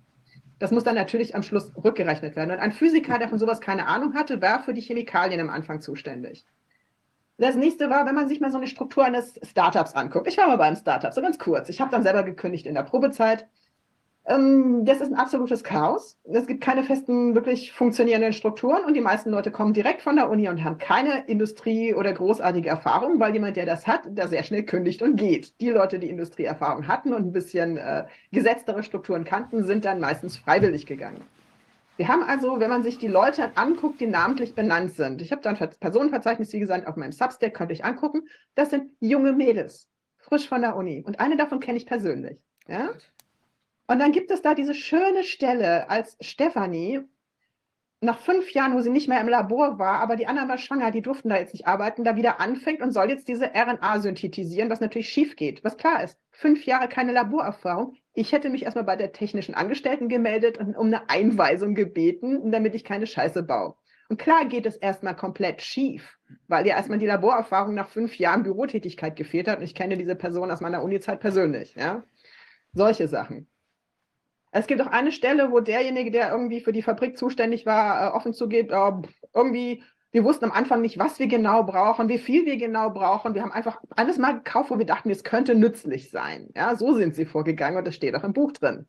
Das 0.59 0.73
muss 0.73 0.82
dann 0.82 0.97
natürlich 0.97 1.36
am 1.36 1.45
Schluss 1.45 1.73
rückgerechnet 1.77 2.35
werden. 2.35 2.51
Und 2.51 2.59
ein 2.59 2.73
Physiker, 2.73 3.20
der 3.20 3.28
von 3.28 3.39
sowas 3.39 3.61
keine 3.61 3.86
Ahnung 3.86 4.15
hatte, 4.15 4.43
war 4.43 4.65
für 4.65 4.74
die 4.74 4.81
Chemikalien 4.81 5.40
am 5.40 5.51
Anfang 5.51 5.81
zuständig. 5.81 6.45
Das 7.39 7.55
nächste 7.55 7.89
war, 7.89 8.05
wenn 8.05 8.16
man 8.16 8.28
sich 8.28 8.40
mal 8.40 8.51
so 8.51 8.59
eine 8.59 8.66
Struktur 8.66 9.05
eines 9.05 9.39
Startups 9.44 9.94
anguckt. 9.94 10.27
Ich 10.27 10.36
war 10.39 10.48
mal 10.48 10.56
beim 10.56 10.74
Startup, 10.74 11.12
so 11.12 11.23
ganz 11.23 11.39
kurz. 11.39 11.69
Ich 11.69 11.81
habe 11.81 11.90
dann 11.90 12.02
selber 12.02 12.24
gekündigt 12.24 12.66
in 12.66 12.74
der 12.74 12.82
Probezeit. 12.82 13.47
Ähm, 14.27 14.85
das 14.85 15.01
ist 15.01 15.12
ein 15.12 15.15
absolutes 15.15 15.62
Chaos. 15.62 16.19
Es 16.24 16.48
gibt 16.48 16.60
keine 16.60 16.82
festen, 16.82 17.36
wirklich 17.36 17.73
funktionierenden 17.73 18.32
Strukturen 18.32 18.85
und 18.85 18.94
die 18.94 19.01
meisten 19.01 19.31
Leute 19.31 19.52
kommen 19.52 19.73
direkt 19.73 20.02
von 20.02 20.16
der 20.16 20.28
Uni 20.28 20.48
und 20.48 20.65
haben 20.65 20.78
keine 20.78 21.27
Industrie- 21.27 21.94
oder 21.94 22.12
großartige 22.12 22.69
Erfahrung, 22.69 23.20
weil 23.20 23.32
jemand, 23.32 23.56
der 23.56 23.66
das 23.66 23.86
hat, 23.86 24.02
da 24.10 24.27
sehr 24.27 24.43
schnell 24.43 24.65
kündigt 24.65 25.01
und 25.01 25.15
geht. 25.15 25.60
Die 25.60 25.70
Leute, 25.70 26.01
die 26.01 26.10
Industrieerfahrung 26.10 26.89
hatten 26.89 27.15
und 27.15 27.24
ein 27.24 27.32
bisschen 27.32 27.77
äh, 27.77 28.06
gesetztere 28.32 28.82
Strukturen 28.82 29.24
kannten, 29.24 29.65
sind 29.65 29.85
dann 29.85 30.01
meistens 30.01 30.36
freiwillig 30.36 30.86
gegangen. 30.86 31.23
Wir 31.99 32.07
haben 32.07 32.23
also, 32.23 32.61
wenn 32.61 32.70
man 32.70 32.85
sich 32.85 32.99
die 32.99 33.09
Leute 33.09 33.57
anguckt, 33.57 34.01
die 34.01 34.07
namentlich 34.07 34.55
benannt 34.55 34.95
sind, 34.95 35.20
ich 35.20 35.33
habe 35.33 35.43
da 35.43 35.51
ein 35.51 35.70
Personenverzeichnis, 35.81 36.53
wie 36.53 36.61
gesagt, 36.61 36.87
auf 36.87 36.95
meinem 36.95 37.11
Substack, 37.11 37.55
könnt 37.55 37.73
ihr 37.73 37.75
euch 37.75 37.85
angucken, 37.85 38.29
das 38.55 38.70
sind 38.70 38.93
junge 39.01 39.33
Mädels, 39.33 39.89
frisch 40.19 40.49
von 40.49 40.62
der 40.62 40.77
Uni. 40.77 41.03
Und 41.05 41.19
eine 41.19 41.37
davon 41.37 41.59
kenne 41.59 41.77
ich 41.77 41.87
persönlich. 41.87 42.39
Ja? 42.69 42.91
Und 43.89 43.99
dann 43.99 44.12
gibt 44.12 44.31
es 44.31 44.43
da 44.43 44.55
diese 44.55 44.75
schöne 44.75 45.25
Stelle, 45.25 45.91
als 45.91 46.16
Stefanie 46.20 47.01
nach 48.01 48.20
fünf 48.20 48.53
Jahren, 48.53 48.77
wo 48.77 48.81
sie 48.81 48.91
nicht 48.91 49.09
mehr 49.09 49.20
im 49.20 49.29
Labor 49.29 49.81
war, 49.81 49.99
aber 49.99 50.15
die 50.15 50.29
anderen 50.29 50.49
war 50.49 50.59
schwanger, 50.59 50.93
die 50.93 51.03
durften 51.03 51.31
da 51.31 51.37
jetzt 51.37 51.53
nicht 51.53 51.66
arbeiten, 51.66 52.05
da 52.05 52.15
wieder 52.15 52.39
anfängt 52.39 52.81
und 52.81 52.93
soll 52.93 53.11
jetzt 53.11 53.27
diese 53.27 53.47
RNA 53.47 53.99
synthetisieren, 53.99 54.70
was 54.70 54.79
natürlich 54.79 55.09
schief 55.09 55.35
geht. 55.35 55.65
Was 55.65 55.77
klar 55.77 56.05
ist, 56.05 56.16
fünf 56.31 56.65
Jahre 56.65 56.89
keine 56.89 57.11
Laborerfahrung. 57.11 57.97
Ich 58.19 58.32
hätte 58.32 58.51
mich 58.51 58.65
erstmal 58.65 58.82
bei 58.82 58.97
der 58.97 59.12
technischen 59.12 59.55
Angestellten 59.55 60.09
gemeldet 60.09 60.59
und 60.59 60.77
um 60.77 60.89
eine 60.89 61.09
Einweisung 61.09 61.77
gebeten, 61.77 62.51
damit 62.51 62.74
ich 62.74 62.82
keine 62.82 63.07
Scheiße 63.07 63.45
baue. 63.45 63.77
Und 64.09 64.19
klar 64.19 64.45
geht 64.47 64.66
es 64.66 64.74
erstmal 64.74 65.15
komplett 65.15 65.62
schief, 65.62 66.19
weil 66.49 66.66
ja 66.66 66.74
erstmal 66.74 66.99
die 66.99 67.07
Laborerfahrung 67.07 67.77
nach 67.77 67.90
fünf 67.90 68.19
Jahren 68.19 68.43
Bürotätigkeit 68.43 69.15
gefehlt 69.15 69.47
hat 69.47 69.59
und 69.59 69.65
ich 69.65 69.77
kenne 69.77 69.97
diese 69.97 70.16
Person 70.16 70.51
aus 70.51 70.61
meiner 70.61 70.82
Unizeit 70.82 71.20
persönlich. 71.20 71.77
Ja? 71.77 72.03
Solche 72.73 73.07
Sachen. 73.07 73.49
Es 74.51 74.66
gibt 74.66 74.82
auch 74.82 74.89
eine 74.89 75.12
Stelle, 75.12 75.53
wo 75.53 75.61
derjenige, 75.61 76.11
der 76.11 76.32
irgendwie 76.32 76.61
für 76.61 76.73
die 76.73 76.82
Fabrik 76.82 77.16
zuständig 77.16 77.66
war, 77.66 78.09
äh, 78.09 78.16
offen 78.16 78.32
zugeht, 78.32 78.73
äh, 78.73 78.93
irgendwie, 79.32 79.85
wir 80.11 80.25
wussten 80.25 80.47
am 80.47 80.53
Anfang 80.53 80.81
nicht, 80.81 80.99
was 80.99 81.19
wir 81.19 81.27
genau 81.27 81.65
brauchen, 81.65 82.09
wie 82.09 82.19
viel 82.19 82.47
wir 82.47 82.57
genau 82.57 82.91
brauchen. 82.91 83.35
Wir 83.35 83.43
haben 83.43 83.53
einfach 83.53 83.81
alles 83.91 84.17
mal 84.19 84.33
gekauft, 84.33 84.71
wo 84.71 84.79
wir 84.79 84.87
dachten, 84.87 85.11
es 85.11 85.23
könnte 85.23 85.55
nützlich 85.55 86.11
sein. 86.11 86.49
Ja, 86.57 86.77
so 86.77 86.95
sind 86.95 87.15
sie 87.15 87.27
vorgegangen 87.27 87.79
und 87.79 87.87
das 87.87 87.95
steht 87.95 88.15
auch 88.15 88.25
im 88.25 88.33
Buch 88.33 88.53
drin. 88.53 88.87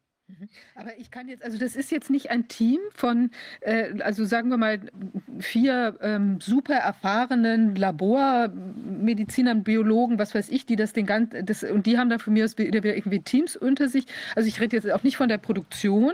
Aber 0.75 0.97
ich 0.97 1.11
kann 1.11 1.27
jetzt, 1.27 1.43
also 1.43 1.57
das 1.57 1.75
ist 1.75 1.91
jetzt 1.91 2.09
nicht 2.09 2.31
ein 2.31 2.47
Team 2.47 2.79
von, 2.93 3.31
äh, 3.61 4.01
also 4.01 4.25
sagen 4.25 4.49
wir 4.49 4.57
mal, 4.57 4.79
vier 5.39 5.97
ähm, 6.01 6.39
super 6.39 6.75
erfahrenen 6.75 7.75
Labormedizinern, 7.75 9.63
Biologen, 9.63 10.19
was 10.19 10.35
weiß 10.35 10.49
ich, 10.49 10.65
die 10.65 10.75
das 10.75 10.93
den 10.93 11.05
ganzen, 11.05 11.45
das, 11.45 11.63
und 11.63 11.85
die 11.85 11.97
haben 11.97 12.09
da 12.09 12.19
von 12.19 12.33
mir 12.33 12.45
aus 12.45 12.55
irgendwie 12.57 13.19
Teams 13.19 13.55
unter 13.55 13.89
sich. 13.89 14.05
Also 14.35 14.47
ich 14.47 14.59
rede 14.61 14.75
jetzt 14.75 14.89
auch 14.89 15.03
nicht 15.03 15.17
von 15.17 15.29
der 15.29 15.37
Produktion, 15.37 16.13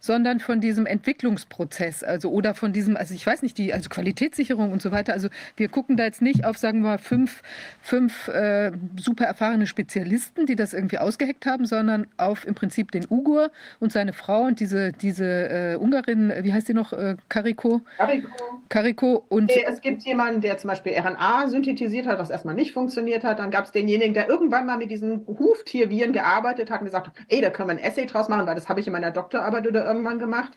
sondern 0.00 0.40
von 0.40 0.60
diesem 0.60 0.84
Entwicklungsprozess, 0.84 2.02
also 2.02 2.30
oder 2.30 2.54
von 2.54 2.72
diesem, 2.72 2.96
also 2.96 3.14
ich 3.14 3.24
weiß 3.24 3.42
nicht, 3.42 3.56
die, 3.56 3.72
also 3.72 3.88
Qualitätssicherung 3.88 4.72
und 4.72 4.82
so 4.82 4.90
weiter. 4.90 5.12
Also 5.12 5.28
wir 5.56 5.68
gucken 5.68 5.96
da 5.96 6.04
jetzt 6.04 6.22
nicht 6.22 6.44
auf, 6.44 6.58
sagen 6.58 6.82
wir 6.82 6.90
mal, 6.90 6.98
fünf, 6.98 7.42
fünf 7.80 8.28
äh, 8.28 8.72
super 8.96 9.24
erfahrene 9.24 9.66
Spezialisten, 9.66 10.46
die 10.46 10.56
das 10.56 10.74
irgendwie 10.74 10.98
ausgeheckt 10.98 11.46
haben, 11.46 11.66
sondern 11.66 12.08
auf 12.16 12.44
im 12.46 12.54
Prinzip 12.54 12.90
den 12.90 13.06
Ugur 13.08 13.51
und 13.80 13.92
seine 13.92 14.12
Frau 14.12 14.42
und 14.42 14.60
diese, 14.60 14.92
diese 14.92 15.24
äh, 15.24 15.76
Ungarin, 15.76 16.32
wie 16.42 16.52
heißt 16.52 16.66
sie 16.66 16.74
noch, 16.74 16.92
äh, 16.92 17.16
Kariko? 17.28 17.80
Kariko. 17.96 18.28
Kariko 18.68 19.24
und. 19.28 19.46
Nee, 19.46 19.64
es 19.66 19.80
gibt 19.80 20.02
jemanden, 20.02 20.40
der 20.40 20.58
zum 20.58 20.68
Beispiel 20.68 20.94
RNA 20.94 21.48
synthetisiert 21.48 22.06
hat, 22.06 22.18
was 22.18 22.30
erstmal 22.30 22.54
nicht 22.54 22.72
funktioniert 22.72 23.24
hat. 23.24 23.38
Dann 23.38 23.50
gab 23.50 23.64
es 23.64 23.72
denjenigen, 23.72 24.14
der 24.14 24.28
irgendwann 24.28 24.66
mal 24.66 24.78
mit 24.78 24.90
diesen 24.90 25.26
Huftierviren 25.26 26.12
gearbeitet 26.12 26.70
hat 26.70 26.80
und 26.80 26.86
gesagt 26.86 27.08
hat, 27.08 27.14
ey, 27.28 27.40
da 27.40 27.50
können 27.50 27.68
wir 27.68 27.76
ein 27.76 27.82
Essay 27.82 28.06
draus 28.06 28.28
machen, 28.28 28.46
weil 28.46 28.54
das 28.54 28.68
habe 28.68 28.80
ich 28.80 28.86
in 28.86 28.92
meiner 28.92 29.10
Doktorarbeit 29.10 29.66
oder 29.66 29.84
irgendwann 29.84 30.18
gemacht. 30.18 30.52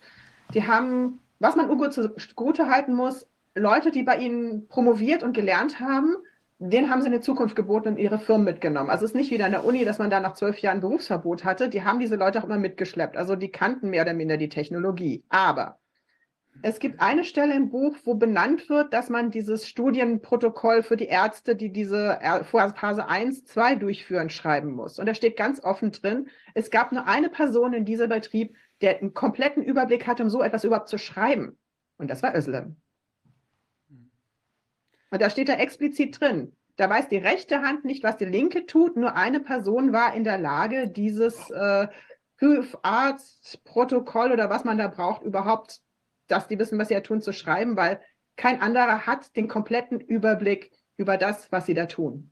Die 0.54 0.66
haben, 0.66 1.20
was 1.40 1.56
man 1.56 1.70
Ugo 1.70 1.90
zugute 1.90 2.70
halten 2.70 2.94
muss, 2.94 3.28
Leute, 3.56 3.92
die 3.92 4.04
bei 4.04 4.18
ihnen 4.18 4.68
promoviert 4.68 5.24
und 5.24 5.34
gelernt 5.34 5.80
haben, 5.80 6.16
denen 6.58 6.90
haben 6.90 7.02
sie 7.02 7.08
eine 7.08 7.22
Zukunft 7.22 7.56
geboten 7.56 7.90
und 7.90 7.98
ihre 7.98 8.20
Firmen 8.20 8.46
mitgenommen. 8.46 8.90
Also 8.90 9.06
es 9.06 9.12
ist 9.12 9.18
nicht 9.18 9.32
wieder 9.32 9.46
an 9.46 9.52
der 9.52 9.66
Uni, 9.66 9.84
dass 9.84 10.00
man 10.00 10.10
da 10.10 10.20
nach 10.20 10.34
zwölf 10.34 10.60
Jahren 10.60 10.80
Berufsverbot 10.80 11.44
hatte. 11.44 11.70
Die 11.70 11.84
haben 11.84 12.00
diese 12.00 12.16
Leute 12.16 12.40
auch 12.40 12.46
immer 12.46 12.58
mitgeschleppt. 12.58 13.18
Also 13.18 13.36
die 13.36 13.52
kannten 13.52 13.90
mehr 13.90 14.04
oder 14.04 14.14
minder 14.14 14.38
die 14.38 14.50
Technologie. 14.50 15.24
Aber 15.30 15.80
es 16.62 16.80
gibt 16.80 17.02
eine 17.02 17.26
Stelle 17.26 17.54
im 17.54 17.70
Buch, 17.70 17.98
wo 18.06 18.14
benannt 18.14 18.70
wird, 18.70 18.94
dass 18.94 19.10
man 19.10 19.30
dieses 19.30 19.68
Studienprotokoll 19.68 20.84
für 20.84 20.96
die 20.96 21.08
Ärzte, 21.08 21.58
die 21.58 21.74
diese 21.74 22.18
Phase 22.46 23.10
1, 23.10 23.44
2 23.44 23.76
durchführen, 23.76 24.30
schreiben 24.30 24.72
muss. 24.72 24.98
Und 24.98 25.08
da 25.08 25.14
steht 25.14 25.36
ganz 25.36 25.62
offen 25.62 25.92
drin, 25.92 26.30
es 26.54 26.72
gab 26.72 26.94
nur 26.94 27.06
eine 27.08 27.30
Person 27.30 27.74
in 27.74 27.84
diesem 27.84 28.08
Betrieb, 28.08 28.56
der 28.80 29.00
einen 29.00 29.14
kompletten 29.14 29.64
Überblick 29.64 30.08
hatte, 30.08 30.24
um 30.24 30.30
so 30.30 30.42
etwas 30.42 30.64
überhaupt 30.64 30.88
zu 30.88 30.98
schreiben. 30.98 31.58
Und 31.98 32.10
das 32.10 32.24
war 32.24 32.34
Özlem. 32.34 32.78
Und 35.10 35.22
da 35.22 35.30
steht 35.30 35.50
da 35.50 35.54
explizit 35.54 36.20
drin, 36.20 36.56
da 36.78 36.90
weiß 36.90 37.08
die 37.08 37.18
rechte 37.18 37.62
Hand 37.62 37.86
nicht, 37.86 38.04
was 38.04 38.18
die 38.18 38.26
linke 38.26 38.66
tut. 38.66 38.98
Nur 38.98 39.16
eine 39.16 39.40
Person 39.40 39.94
war 39.94 40.14
in 40.14 40.24
der 40.24 40.38
Lage, 40.38 40.90
dieses 40.90 41.50
äh, 41.52 41.88
Arztprotokoll 42.82 44.32
oder 44.32 44.50
was 44.50 44.66
man 44.66 44.78
da 44.78 44.88
braucht, 44.88 45.24
überhaupt, 45.24 45.80
dass 46.28 46.48
die 46.48 46.60
wissen, 46.60 46.78
was 46.78 46.90
sie 46.90 46.96
da 46.96 47.00
tun, 47.00 47.22
zu 47.22 47.32
schreiben, 47.32 47.78
weil 47.78 48.02
kein 48.36 48.62
anderer 48.62 49.06
hat 49.06 49.36
den 49.38 49.48
kompletten 49.48 50.02
Überblick 50.02 50.72
über 50.98 51.18
das, 51.18 51.50
was 51.52 51.66
sie 51.66 51.74
da 51.74 51.86
tun. 51.86 52.32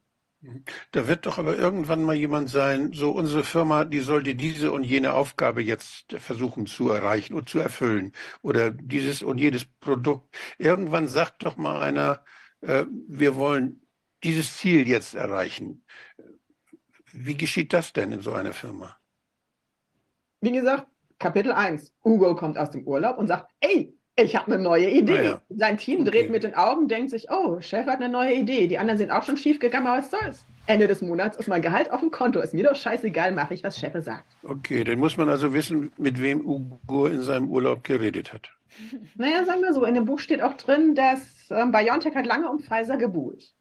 Da 0.91 1.07
wird 1.07 1.25
doch 1.25 1.37
aber 1.37 1.57
irgendwann 1.57 2.03
mal 2.03 2.15
jemand 2.15 2.49
sein, 2.49 2.91
so 2.91 3.11
unsere 3.11 3.45
Firma, 3.45 3.85
die 3.85 4.01
sollte 4.01 4.35
diese 4.35 4.73
und 4.73 4.83
jene 4.83 5.13
Aufgabe 5.13 5.63
jetzt 5.63 6.13
versuchen 6.17 6.65
zu 6.65 6.89
erreichen 6.89 7.33
und 7.33 7.47
zu 7.47 7.59
erfüllen. 7.59 8.11
Oder 8.41 8.71
dieses 8.71 9.23
und 9.23 9.37
jedes 9.37 9.63
Produkt. 9.63 10.35
Irgendwann 10.57 11.07
sagt 11.07 11.45
doch 11.45 11.55
mal 11.55 11.81
einer, 11.81 12.25
wir 12.65 13.35
wollen 13.35 13.81
dieses 14.23 14.57
Ziel 14.57 14.87
jetzt 14.87 15.15
erreichen. 15.15 15.83
Wie 17.11 17.35
geschieht 17.35 17.73
das 17.73 17.93
denn 17.93 18.11
in 18.11 18.21
so 18.21 18.33
einer 18.33 18.53
Firma? 18.53 18.97
Wie 20.41 20.51
gesagt, 20.51 20.87
Kapitel 21.19 21.51
1. 21.51 21.91
Hugo 22.03 22.35
kommt 22.35 22.57
aus 22.57 22.71
dem 22.71 22.85
Urlaub 22.87 23.17
und 23.17 23.27
sagt, 23.27 23.49
ey, 23.59 23.93
ich 24.15 24.35
habe 24.35 24.53
eine 24.53 24.61
neue 24.61 24.89
Idee. 24.89 25.19
Ah, 25.19 25.23
ja. 25.23 25.41
Sein 25.49 25.77
Team 25.77 26.05
dreht 26.05 26.23
okay. 26.23 26.31
mit 26.31 26.43
den 26.43 26.53
Augen, 26.53 26.87
denkt 26.87 27.11
sich, 27.11 27.27
oh, 27.31 27.59
Chef 27.61 27.87
hat 27.87 27.97
eine 27.97 28.09
neue 28.09 28.33
Idee. 28.33 28.67
Die 28.67 28.77
anderen 28.77 28.97
sind 28.97 29.11
auch 29.11 29.23
schon 29.23 29.37
schief 29.37 29.59
gegangen, 29.59 29.87
aber 29.87 29.99
was 29.99 30.11
soll's? 30.11 30.45
Ende 30.65 30.87
des 30.87 31.01
Monats 31.01 31.37
ist 31.37 31.47
mein 31.47 31.61
Gehalt 31.61 31.91
auf 31.91 31.99
dem 31.99 32.11
Konto. 32.11 32.39
Ist 32.39 32.53
mir 32.53 32.63
doch 32.63 32.75
scheißegal, 32.75 33.31
mache 33.31 33.53
ich, 33.53 33.63
was 33.63 33.77
Chef 33.79 33.93
sagt. 34.03 34.25
Okay, 34.43 34.83
dann 34.83 34.99
muss 34.99 35.17
man 35.17 35.29
also 35.29 35.53
wissen, 35.53 35.91
mit 35.97 36.21
wem 36.21 36.45
Hugo 36.45 37.07
in 37.07 37.21
seinem 37.21 37.49
Urlaub 37.49 37.83
geredet 37.83 38.31
hat. 38.33 38.49
Naja, 39.15 39.45
sagen 39.45 39.61
wir 39.61 39.73
so, 39.73 39.85
in 39.85 39.95
dem 39.95 40.05
Buch 40.05 40.19
steht 40.19 40.41
auch 40.41 40.53
drin, 40.53 40.95
dass 40.95 41.21
ähm, 41.49 41.71
BioNTech 41.71 42.15
hat 42.15 42.25
lange 42.25 42.49
um 42.49 42.59
Pfizer 42.59 42.97
gebuhlt. 42.97 43.53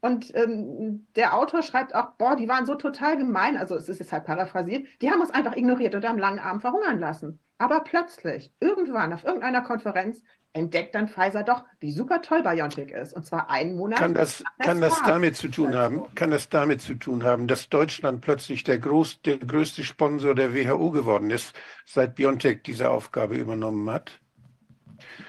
Und 0.00 0.32
ähm, 0.36 1.08
der 1.16 1.34
Autor 1.34 1.62
schreibt 1.62 1.94
auch, 1.94 2.12
boah, 2.18 2.36
die 2.36 2.48
waren 2.48 2.66
so 2.66 2.76
total 2.76 3.16
gemein, 3.16 3.56
also 3.56 3.74
es 3.74 3.88
ist 3.88 3.98
jetzt 3.98 4.12
halt 4.12 4.26
paraphrasiert, 4.26 4.86
die 5.02 5.10
haben 5.10 5.20
uns 5.20 5.30
einfach 5.30 5.56
ignoriert 5.56 5.94
und 5.94 6.04
am 6.04 6.18
langen 6.18 6.38
Arm 6.38 6.60
verhungern 6.60 7.00
lassen. 7.00 7.40
Aber 7.58 7.80
plötzlich, 7.80 8.52
irgendwann 8.60 9.12
auf 9.12 9.24
irgendeiner 9.24 9.62
Konferenz, 9.62 10.22
entdeckt 10.52 10.94
dann 10.94 11.08
Pfizer 11.08 11.42
doch, 11.42 11.64
wie 11.80 11.92
super 11.92 12.22
toll 12.22 12.42
BioNTech 12.42 12.90
ist. 12.90 13.12
Und 13.12 13.26
zwar 13.26 13.50
einen 13.50 13.76
Monat. 13.76 13.98
Kann 13.98 14.14
das, 14.14 14.42
kann 14.58 14.80
das 14.80 15.00
damit 15.04 15.36
zu 15.36 15.48
tun 15.48 15.74
haben, 15.74 16.02
kann 16.14 16.30
das 16.30 16.48
damit 16.48 16.80
zu 16.80 16.94
tun 16.94 17.24
haben, 17.24 17.46
dass 17.48 17.68
Deutschland 17.68 18.20
plötzlich 18.20 18.64
der, 18.64 18.78
groß, 18.78 19.22
der 19.22 19.38
größte 19.38 19.84
Sponsor 19.84 20.34
der 20.34 20.54
WHO 20.54 20.90
geworden 20.90 21.30
ist, 21.30 21.54
seit 21.86 22.14
BioNTech 22.14 22.62
diese 22.62 22.90
Aufgabe 22.90 23.36
übernommen 23.36 23.90
hat? 23.90 24.20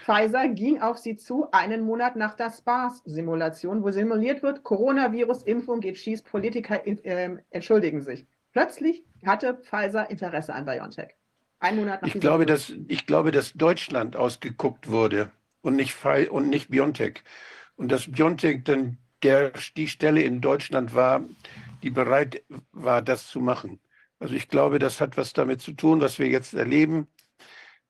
Pfizer 0.03 0.49
ging 0.49 0.81
auf 0.81 0.97
sie 0.97 1.17
zu, 1.17 1.47
einen 1.51 1.81
Monat 1.81 2.15
nach 2.15 2.35
der 2.35 2.51
SPARS-Simulation, 2.51 3.83
wo 3.83 3.91
simuliert 3.91 4.43
wird, 4.43 4.63
Coronavirus-Impfung 4.63 5.79
geht 5.79 5.97
schieß, 5.97 6.23
Politiker 6.23 6.85
äh, 6.85 7.37
entschuldigen 7.49 8.01
sich. 8.01 8.25
Plötzlich 8.51 9.03
hatte 9.25 9.55
Pfizer 9.55 10.09
Interesse 10.09 10.53
an 10.53 10.65
BioNTech. 10.65 11.15
Ein 11.59 11.75
Monat 11.75 12.01
nach 12.01 12.13
ich 12.13 12.19
glaube, 12.19 12.45
dass, 12.45 12.73
ich 12.87 13.05
glaube, 13.05 13.31
dass 13.31 13.53
Deutschland 13.53 14.15
ausgeguckt 14.15 14.89
wurde 14.89 15.31
und 15.61 15.75
nicht, 15.75 15.95
und 16.31 16.49
nicht 16.49 16.69
BioNTech. 16.69 17.23
Und 17.75 17.91
dass 17.91 18.11
BioNTech 18.11 18.63
dann 18.63 18.97
der, 19.23 19.51
die 19.75 19.87
Stelle 19.87 20.21
in 20.21 20.41
Deutschland 20.41 20.95
war, 20.95 21.23
die 21.83 21.89
bereit 21.89 22.43
war, 22.71 23.01
das 23.01 23.27
zu 23.27 23.39
machen. 23.39 23.79
Also 24.19 24.33
ich 24.33 24.47
glaube, 24.49 24.79
das 24.79 24.99
hat 24.99 25.17
was 25.17 25.33
damit 25.33 25.61
zu 25.61 25.73
tun, 25.73 26.01
was 26.01 26.19
wir 26.19 26.27
jetzt 26.27 26.53
erleben 26.53 27.07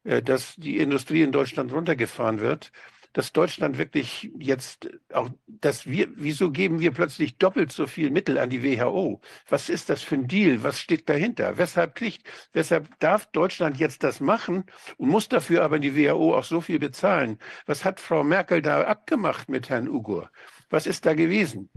dass 0.03 0.55
die 0.55 0.77
Industrie 0.77 1.21
in 1.21 1.31
Deutschland 1.31 1.71
runtergefahren 1.71 2.39
wird, 2.39 2.71
dass 3.13 3.33
Deutschland 3.33 3.77
wirklich 3.77 4.31
jetzt 4.37 4.89
auch, 5.13 5.29
dass 5.47 5.87
wir, 5.87 6.09
wieso 6.15 6.51
geben 6.51 6.79
wir 6.79 6.91
plötzlich 6.91 7.37
doppelt 7.37 7.71
so 7.71 7.87
viel 7.87 8.11
Mittel 8.11 8.37
an 8.37 8.49
die 8.49 8.63
WHO? 8.63 9.19
Was 9.49 9.69
ist 9.69 9.89
das 9.89 10.03
für 10.03 10.15
ein 10.15 10.27
Deal? 10.27 10.63
Was 10.63 10.79
steht 10.79 11.09
dahinter? 11.09 11.57
Weshalb 11.57 11.95
kriegt, 11.95 12.23
weshalb 12.53 12.99
darf 12.99 13.25
Deutschland 13.31 13.77
jetzt 13.77 14.03
das 14.03 14.19
machen 14.19 14.65
und 14.97 15.09
muss 15.09 15.27
dafür 15.27 15.63
aber 15.63 15.79
die 15.79 15.95
WHO 15.95 16.35
auch 16.35 16.43
so 16.43 16.61
viel 16.61 16.79
bezahlen? 16.79 17.39
Was 17.65 17.83
hat 17.83 17.99
Frau 17.99 18.23
Merkel 18.23 18.61
da 18.61 18.83
abgemacht 18.83 19.49
mit 19.49 19.69
Herrn 19.69 19.89
Ugur? 19.89 20.29
Was 20.69 20.85
ist 20.85 21.05
da 21.05 21.13
gewesen? 21.15 21.69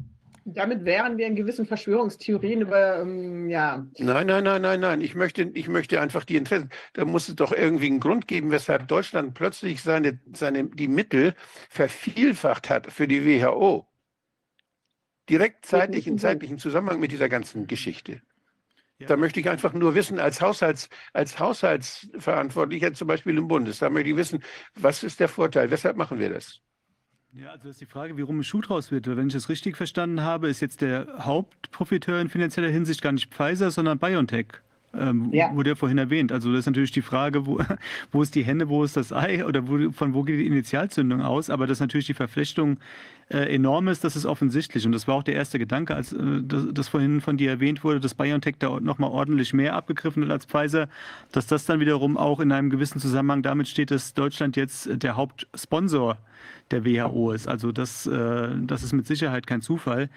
Damit 0.45 0.85
wären 0.85 1.19
wir 1.19 1.27
in 1.27 1.37
gewissen 1.37 1.67
Verschwörungstheorien 1.67 2.63
über, 2.63 3.01
ähm, 3.01 3.49
ja. 3.49 3.87
Nein, 3.99 4.27
nein, 4.27 4.45
nein, 4.45 4.63
nein, 4.63 4.81
nein. 4.81 5.01
Ich 5.01 5.15
möchte, 5.15 5.43
ich 5.55 5.69
möchte 5.69 6.01
einfach 6.01 6.25
die 6.25 6.37
Interessen. 6.37 6.71
Da 6.95 7.05
muss 7.05 7.29
es 7.29 7.37
doch 7.37 7.53
irgendwie 7.53 7.87
einen 7.87 8.01
Grund 8.01 8.27
geben, 8.27 8.51
weshalb 8.51 8.89
Deutschland 8.89 9.35
plötzlich 9.35 9.83
seine, 9.83 10.21
seine, 10.33 10.65
die 10.65 10.89
Mittel 10.89 11.35
vervielfacht 11.71 12.71
hat 12.71 12.93
für 12.93 13.07
die 13.07 13.25
WHO. 13.25 13.87
Direkt 15.29 15.67
zeitlich, 15.67 16.07
in 16.07 16.19
zeitlichen 16.19 16.59
Zusammenhang 16.59 16.99
mit 16.99 17.13
dieser 17.13 17.29
ganzen 17.29 17.67
Geschichte. 17.67 18.21
Ja. 18.99 19.09
Da 19.09 19.17
möchte 19.17 19.41
ich 19.41 19.49
einfach 19.49 19.73
nur 19.73 19.95
wissen, 19.95 20.19
als, 20.19 20.41
Haushalts, 20.41 20.89
als 21.13 21.39
Haushaltsverantwortlicher 21.39 22.93
zum 22.95 23.09
Beispiel 23.09 23.37
im 23.39 23.49
Bundestag, 23.49 23.93
möchte 23.93 24.11
ich 24.11 24.17
wissen, 24.17 24.43
was 24.75 25.03
ist 25.03 25.21
der 25.21 25.29
Vorteil? 25.29 25.71
Weshalb 25.71 25.97
machen 25.97 26.19
wir 26.19 26.31
das? 26.31 26.61
Ja, 27.35 27.49
also 27.53 27.65
das 27.65 27.77
ist 27.77 27.81
die 27.81 27.87
Frage, 27.87 28.19
wie 28.19 28.23
rum 28.23 28.41
ein 28.41 28.45
Schuh 28.45 28.61
draus 28.61 28.91
wird. 28.91 29.07
Wenn 29.07 29.29
ich 29.29 29.33
das 29.33 29.49
richtig 29.49 29.79
verstanden 29.79 30.21
habe, 30.21 30.49
ist 30.49 30.61
jetzt 30.61 30.83
der 30.83 31.07
Hauptprofiteur 31.21 32.21
in 32.21 32.29
finanzieller 32.29 32.69
Hinsicht 32.69 33.01
gar 33.01 33.13
nicht 33.13 33.33
Pfizer, 33.33 33.71
sondern 33.71 33.99
BioNTech. 33.99 34.49
Ähm, 34.95 35.31
ja. 35.33 35.55
Wurde 35.55 35.71
ja 35.71 35.75
vorhin 35.75 35.97
erwähnt. 35.97 36.31
Also 36.31 36.51
das 36.51 36.61
ist 36.61 36.67
natürlich 36.67 36.91
die 36.91 37.01
Frage, 37.01 37.47
wo, 37.47 37.59
wo 38.13 38.21
ist 38.21 38.35
die 38.35 38.45
Henne, 38.45 38.69
wo 38.69 38.85
ist 38.85 38.99
das 38.99 39.15
Ei 39.15 39.47
oder 39.47 39.67
wo, 39.67 39.91
von 39.93 40.13
wo 40.13 40.25
geht 40.25 40.39
die 40.39 40.47
Initialzündung 40.47 41.23
aus? 41.23 41.49
Aber 41.49 41.67
dass 41.67 41.81
natürlich 41.81 42.05
die 42.05 42.13
Verflechtung 42.13 42.79
äh, 43.31 43.55
enorm 43.55 43.89
ist, 43.89 44.05
das 44.05 44.15
ist 44.15 44.27
offensichtlich. 44.27 44.85
Und 44.85 44.93
das 44.93 45.09
war 45.09 45.15
auch 45.15 45.23
der 45.23 45.35
erste 45.35 45.59
Gedanke, 45.59 45.95
als 45.95 46.13
äh, 46.13 46.43
das, 46.43 46.67
das, 46.71 46.89
vorhin 46.89 47.23
von 47.23 47.39
dir 47.39 47.49
erwähnt 47.49 47.83
wurde, 47.83 48.01
dass 48.01 48.15
BioNTech 48.15 48.57
da 48.59 48.79
nochmal 48.79 49.11
ordentlich 49.11 49.55
mehr 49.55 49.75
abgegriffen 49.75 50.25
hat 50.25 50.31
als 50.31 50.45
Pfizer, 50.45 50.91
dass 51.31 51.47
das 51.47 51.65
dann 51.65 51.81
wiederum 51.81 52.19
auch 52.19 52.41
in 52.41 52.53
einem 52.53 52.69
gewissen 52.69 53.01
Zusammenhang 53.01 53.43
damit 53.43 53.69
steht, 53.69 53.91
dass 53.91 54.13
Deutschland 54.13 54.57
jetzt 54.57 54.91
der 55.03 55.17
Hauptsponsor 55.17 56.19
der 56.73 56.85
WHO 56.85 57.33
ist. 57.33 57.47
Also 57.47 57.73
das, 57.73 58.07
äh, 58.07 58.49
das 58.57 58.83
ist 58.83 58.93
mit 58.93 59.07
Sicherheit 59.07 59.47
kein 59.47 59.63
Zufall. 59.63 60.09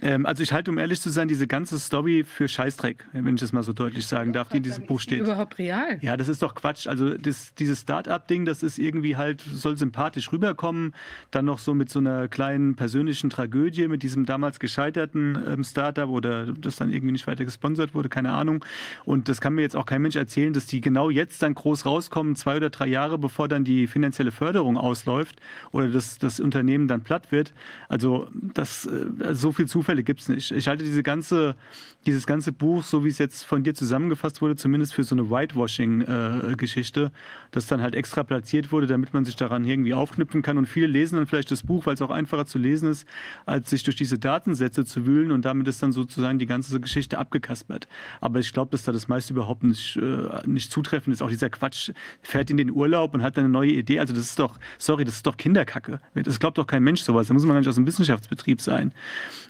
Ähm, 0.00 0.26
also 0.26 0.42
ich 0.42 0.52
halte, 0.52 0.70
um 0.70 0.78
ehrlich 0.78 1.00
zu 1.00 1.10
sein, 1.10 1.26
diese 1.28 1.46
ganze 1.46 1.78
Story 1.78 2.24
für 2.24 2.46
Scheißdreck, 2.46 3.06
wenn 3.12 3.34
ich 3.34 3.40
das 3.40 3.52
mal 3.52 3.62
so 3.62 3.72
deutlich 3.72 4.06
sagen 4.06 4.32
darf, 4.32 4.48
die 4.48 4.58
in 4.58 4.62
diesem 4.62 4.86
Buch 4.86 5.00
steht. 5.00 5.20
Überhaupt 5.20 5.58
real? 5.58 5.98
Ja, 6.00 6.16
das 6.16 6.28
ist 6.28 6.42
doch 6.42 6.54
Quatsch. 6.54 6.86
Also 6.86 7.16
das, 7.16 7.54
dieses 7.54 7.80
Start-up-Ding, 7.80 8.44
das 8.44 8.62
ist 8.62 8.78
irgendwie 8.78 9.16
halt, 9.16 9.42
soll 9.52 9.76
sympathisch 9.76 10.30
rüberkommen, 10.32 10.94
dann 11.30 11.46
noch 11.46 11.58
so 11.58 11.74
mit 11.74 11.90
so 11.90 11.98
einer 11.98 12.28
kleinen 12.28 12.76
persönlichen 12.76 13.30
Tragödie 13.30 13.88
mit 13.88 14.02
diesem 14.02 14.24
damals 14.24 14.60
gescheiterten 14.60 15.38
ähm, 15.48 15.64
Startup 15.64 16.08
oder 16.08 16.46
das 16.46 16.76
dann 16.76 16.92
irgendwie 16.92 17.12
nicht 17.12 17.26
weiter 17.26 17.44
gesponsert 17.44 17.94
wurde, 17.94 18.08
keine 18.08 18.32
Ahnung. 18.32 18.64
Und 19.04 19.28
das 19.28 19.40
kann 19.40 19.54
mir 19.54 19.62
jetzt 19.62 19.76
auch 19.76 19.86
kein 19.86 20.02
Mensch 20.02 20.16
erzählen, 20.16 20.52
dass 20.52 20.66
die 20.66 20.80
genau 20.80 21.10
jetzt 21.10 21.42
dann 21.42 21.54
groß 21.54 21.86
rauskommen, 21.86 22.36
zwei 22.36 22.56
oder 22.56 22.70
drei 22.70 22.86
Jahre 22.86 23.18
bevor 23.18 23.48
dann 23.48 23.64
die 23.64 23.88
finanzielle 23.88 24.30
Förderung 24.30 24.76
ausläuft 24.76 25.40
oder 25.72 25.88
das, 25.88 26.18
das 26.18 26.38
Unternehmen 26.38 26.86
dann 26.86 27.02
platt 27.02 27.32
wird. 27.32 27.52
Also 27.88 28.28
das, 28.32 28.86
äh, 28.86 29.34
so 29.34 29.50
viel 29.52 29.66
Zufälle 29.88 30.02
gibt 30.02 30.20
es 30.20 30.28
nicht. 30.28 30.50
Ich 30.50 30.68
halte 30.68 30.84
diese 30.84 31.02
ganze, 31.02 31.56
dieses 32.04 32.26
ganze 32.26 32.52
Buch, 32.52 32.84
so 32.84 33.06
wie 33.06 33.08
es 33.08 33.16
jetzt 33.16 33.44
von 33.44 33.64
dir 33.64 33.74
zusammengefasst 33.74 34.42
wurde, 34.42 34.54
zumindest 34.54 34.92
für 34.92 35.02
so 35.02 35.14
eine 35.14 35.30
Whitewashing-Geschichte, 35.30 37.04
äh, 37.04 37.10
das 37.52 37.68
dann 37.68 37.80
halt 37.80 37.94
extra 37.94 38.22
platziert 38.22 38.70
wurde, 38.70 38.86
damit 38.86 39.14
man 39.14 39.24
sich 39.24 39.36
daran 39.36 39.64
irgendwie 39.64 39.94
aufknüpfen 39.94 40.42
kann. 40.42 40.58
Und 40.58 40.66
viele 40.66 40.88
lesen 40.88 41.16
dann 41.16 41.26
vielleicht 41.26 41.50
das 41.50 41.62
Buch, 41.62 41.86
weil 41.86 41.94
es 41.94 42.02
auch 42.02 42.10
einfacher 42.10 42.44
zu 42.44 42.58
lesen 42.58 42.90
ist, 42.90 43.08
als 43.46 43.70
sich 43.70 43.82
durch 43.82 43.96
diese 43.96 44.18
Datensätze 44.18 44.84
zu 44.84 45.06
wühlen 45.06 45.32
und 45.32 45.46
damit 45.46 45.66
ist 45.68 45.82
dann 45.82 45.92
sozusagen 45.92 46.38
die 46.38 46.44
ganze 46.44 46.78
Geschichte 46.80 47.16
abgekaspert. 47.16 47.88
Aber 48.20 48.40
ich 48.40 48.52
glaube, 48.52 48.70
dass 48.72 48.82
da 48.82 48.92
das 48.92 49.08
meiste 49.08 49.32
überhaupt 49.32 49.64
nicht, 49.64 49.96
äh, 49.96 50.46
nicht 50.46 50.70
zutreffend 50.70 51.14
ist. 51.14 51.22
Auch 51.22 51.30
dieser 51.30 51.48
Quatsch 51.48 51.92
fährt 52.20 52.50
in 52.50 52.58
den 52.58 52.70
Urlaub 52.70 53.14
und 53.14 53.22
hat 53.22 53.38
dann 53.38 53.44
eine 53.44 53.52
neue 53.54 53.72
Idee. 53.72 54.00
Also 54.00 54.12
das 54.12 54.24
ist 54.24 54.38
doch, 54.38 54.58
sorry, 54.76 55.06
das 55.06 55.14
ist 55.14 55.26
doch 55.26 55.38
Kinderkacke. 55.38 56.02
Das 56.12 56.38
glaubt 56.38 56.58
doch 56.58 56.66
kein 56.66 56.82
Mensch 56.82 57.00
sowas. 57.00 57.28
Da 57.28 57.32
muss 57.32 57.44
man 57.44 57.54
gar 57.54 57.60
nicht 57.60 57.68
aus 57.68 57.76
dem 57.76 57.86
Wissenschaftsbetrieb 57.86 58.60
sein. 58.60 58.92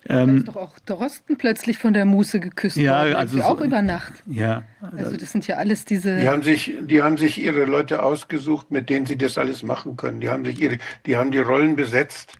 Da 0.04 0.22
Ähm, 0.22 0.38
ist 0.38 0.48
doch 0.48 0.56
auch 0.56 0.78
Drosten 0.80 1.36
plötzlich 1.36 1.78
von 1.78 1.92
der 1.92 2.04
Muße 2.04 2.40
geküsst 2.40 2.76
Ja, 2.76 3.00
worden, 3.02 3.14
also 3.14 3.42
auch 3.42 3.58
so- 3.58 3.64
über 3.64 3.82
Nacht. 3.82 4.12
ja, 4.26 4.62
Also 4.96 5.16
das 5.16 5.32
sind 5.32 5.46
ja 5.46 5.56
alles 5.56 5.84
diese... 5.84 6.16
Die 6.16 6.28
haben 6.28 6.42
sich, 6.42 6.74
die 6.82 7.02
haben 7.02 7.16
sich 7.18 7.38
ihre 7.38 7.64
Leute 7.64 8.02
ausgesucht, 8.02 8.70
mit 8.70 8.88
denen 8.90 9.06
sie 9.06 9.16
das 9.18 9.36
alles 9.38 9.62
machen 9.62 9.96
können. 9.96 10.20
Die 10.20 10.28
haben 10.30 10.44
sich 10.44 10.60
ihre, 10.60 10.78
die 11.06 11.16
haben 11.16 11.30
die 11.30 11.38
Rollen 11.38 11.76
besetzt 11.76 12.32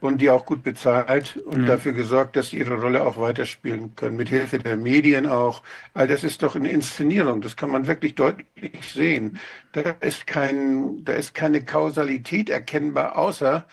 und 0.00 0.20
die 0.20 0.28
auch 0.28 0.44
gut 0.44 0.62
bezahlt 0.62 1.36
und 1.46 1.62
Mhm. 1.62 1.66
dafür 1.66 1.92
gesorgt, 1.92 2.36
dass 2.36 2.50
sie 2.50 2.58
ihre 2.58 2.74
Rolle 2.80 3.06
auch 3.06 3.16
weiterspielen 3.18 3.94
können, 3.96 4.16
mit 4.16 4.28
Hilfe 4.28 4.58
der 4.58 4.76
Medien 4.76 5.26
auch. 5.26 5.62
All 5.94 6.06
das 6.08 6.24
ist 6.24 6.42
doch 6.42 6.56
eine 6.56 6.70
Inszenierung. 6.70 7.40
Das 7.40 7.56
kann 7.56 7.70
man 7.70 7.86
wirklich 7.86 8.14
deutlich 8.14 8.92
sehen. 8.92 9.38
Da 9.72 9.80
ist 10.00 10.26
kein, 10.26 11.04
da 11.04 11.12
ist 11.14 11.34
keine 11.34 11.64
Kausalität 11.64 12.50
erkennbar, 12.50 13.16
außer 13.16 13.66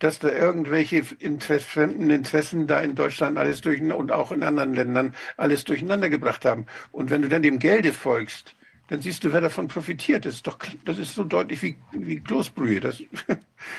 dass 0.00 0.18
da 0.18 0.30
irgendwelche 0.30 1.04
Interess 1.18 1.64
fremden 1.64 2.10
Interessen 2.10 2.66
da 2.66 2.80
in 2.80 2.96
Deutschland 2.96 3.38
alles 3.38 3.60
durch 3.60 3.80
und 3.80 4.10
auch 4.10 4.32
in 4.32 4.42
anderen 4.42 4.74
Ländern 4.74 5.14
alles 5.36 5.64
durcheinander 5.64 6.08
gebracht 6.08 6.44
haben. 6.44 6.66
Und 6.90 7.10
wenn 7.10 7.22
du 7.22 7.28
dann 7.28 7.42
dem 7.42 7.58
Gelde 7.58 7.92
folgst, 7.92 8.56
dann 8.88 9.00
siehst 9.00 9.22
du, 9.22 9.32
wer 9.32 9.40
davon 9.40 9.68
profitiert. 9.68 10.24
Das 10.26 10.34
ist 10.34 10.46
doch, 10.46 10.58
das 10.84 10.98
ist 10.98 11.14
so 11.14 11.22
deutlich 11.22 11.62
wie, 11.62 11.76
wie 11.92 12.20
Kloßbrühe. 12.20 12.80
Das, 12.80 13.00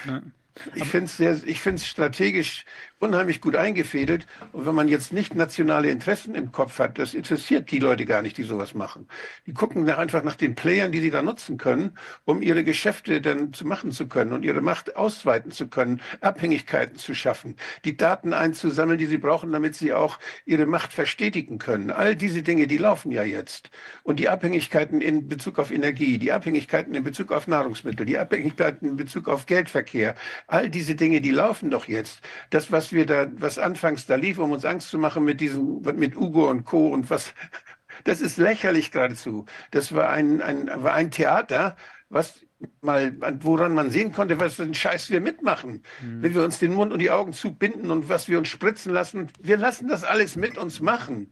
Ja. 0.06 0.22
ich 0.76 0.86
finde 0.86 1.06
es 1.06 1.18
sehr, 1.18 1.40
ich 1.46 1.60
finde 1.60 1.78
es 1.78 1.88
strategisch 1.88 2.66
unheimlich 3.02 3.42
gut 3.42 3.56
eingefädelt. 3.56 4.28
Und 4.52 4.66
wenn 4.66 4.76
man 4.76 4.88
jetzt 4.88 5.12
nicht 5.12 5.36
nationale 5.36 5.90
Interessen 5.90 6.36
im 6.36 6.52
Kopf 6.52 6.80
hat, 6.80 7.00
das 7.00 7.14
interessiert 7.14 7.72
die 7.72 7.80
Leute 7.80 8.06
gar 8.06 8.22
nicht, 8.22 8.38
die 8.38 8.44
sowas 8.44 8.74
machen. 8.74 9.08
Die 9.48 9.54
gucken 9.54 9.84
nach, 9.84 9.98
einfach 9.98 10.24
nach 10.24 10.36
den 10.36 10.56
Playern, 10.56 10.92
die 10.92 11.02
sie 11.02 11.12
da 11.12 11.22
nutzen 11.22 11.58
können, 11.58 11.98
um 12.26 12.42
ihre 12.42 12.64
Geschäfte 12.64 13.22
dann 13.22 13.54
zu 13.54 13.66
machen 13.66 13.92
zu 13.92 14.08
können 14.08 14.34
und 14.34 14.44
ihre 14.44 14.62
Macht 14.62 14.96
ausweiten 14.96 15.52
zu 15.52 15.68
können, 15.68 16.02
Abhängigkeiten 16.22 16.98
zu 16.98 17.16
schaffen, 17.16 17.56
die 17.86 17.98
Daten 17.98 18.34
einzusammeln, 18.34 19.00
die 19.00 19.08
sie 19.08 19.18
brauchen, 19.18 19.52
damit 19.52 19.76
sie 19.76 19.94
auch 19.94 20.20
ihre 20.46 20.66
Macht 20.66 20.94
verstetigen 20.94 21.58
können. 21.58 21.90
All 21.90 22.16
diese 22.16 22.44
Dinge, 22.44 22.68
die 22.68 22.78
laufen 22.78 23.12
ja 23.12 23.24
jetzt. 23.24 23.72
Und 24.04 24.20
die 24.20 24.30
Abhängigkeiten 24.30 25.02
in 25.02 25.28
Bezug 25.28 25.58
auf 25.58 25.72
Energie, 25.72 26.20
die 26.20 26.32
Abhängigkeiten 26.32 26.94
in 26.94 27.04
Bezug 27.04 27.32
auf 27.32 27.48
Nahrungsmittel, 27.48 28.06
die 28.06 28.18
Abhängigkeiten 28.18 28.88
in 28.88 28.96
Bezug 28.96 29.28
auf 29.28 29.48
Geldverkehr, 29.48 30.16
all 30.48 30.70
diese 30.70 30.96
Dinge, 30.96 31.22
die 31.22 31.32
laufen 31.32 31.72
doch 31.72 31.88
jetzt. 31.88 32.22
Das, 32.52 32.72
was 32.72 32.91
wir 32.94 33.06
da, 33.06 33.28
was 33.38 33.58
anfangs 33.58 34.06
da 34.06 34.16
lief, 34.16 34.40
um 34.40 34.52
uns 34.52 34.66
Angst 34.66 34.90
zu 34.90 34.98
machen 34.98 35.24
mit 35.24 35.42
diesem, 35.42 35.82
mit 35.96 36.16
Ugo 36.16 36.50
und 36.50 36.66
Co. 36.66 36.88
und 36.88 37.10
was, 37.10 37.34
das 38.04 38.22
ist 38.22 38.38
lächerlich 38.38 38.92
geradezu. 38.92 39.46
Das 39.72 39.94
war 39.94 40.10
ein, 40.10 40.42
ein, 40.42 40.70
war 40.84 40.94
ein 40.94 41.12
Theater, 41.12 41.76
was 42.10 42.46
mal, 42.82 43.16
woran 43.42 43.74
man 43.74 43.90
sehen 43.90 44.12
konnte, 44.12 44.40
was 44.40 44.56
für 44.56 44.64
einen 44.64 44.74
Scheiß 44.74 45.10
wir 45.10 45.22
mitmachen. 45.22 45.84
Wenn 46.02 46.36
wir 46.36 46.44
uns 46.44 46.60
den 46.60 46.74
Mund 46.74 46.94
und 46.94 47.00
die 47.00 47.10
Augen 47.10 47.34
zubinden 47.34 47.90
und 47.90 48.08
was 48.08 48.28
wir 48.28 48.38
uns 48.38 48.50
spritzen 48.50 48.94
lassen, 48.94 49.30
wir 49.42 49.58
lassen 49.58 49.88
das 49.88 50.04
alles 50.04 50.36
mit 50.36 50.58
uns 50.58 50.80
machen. 50.80 51.32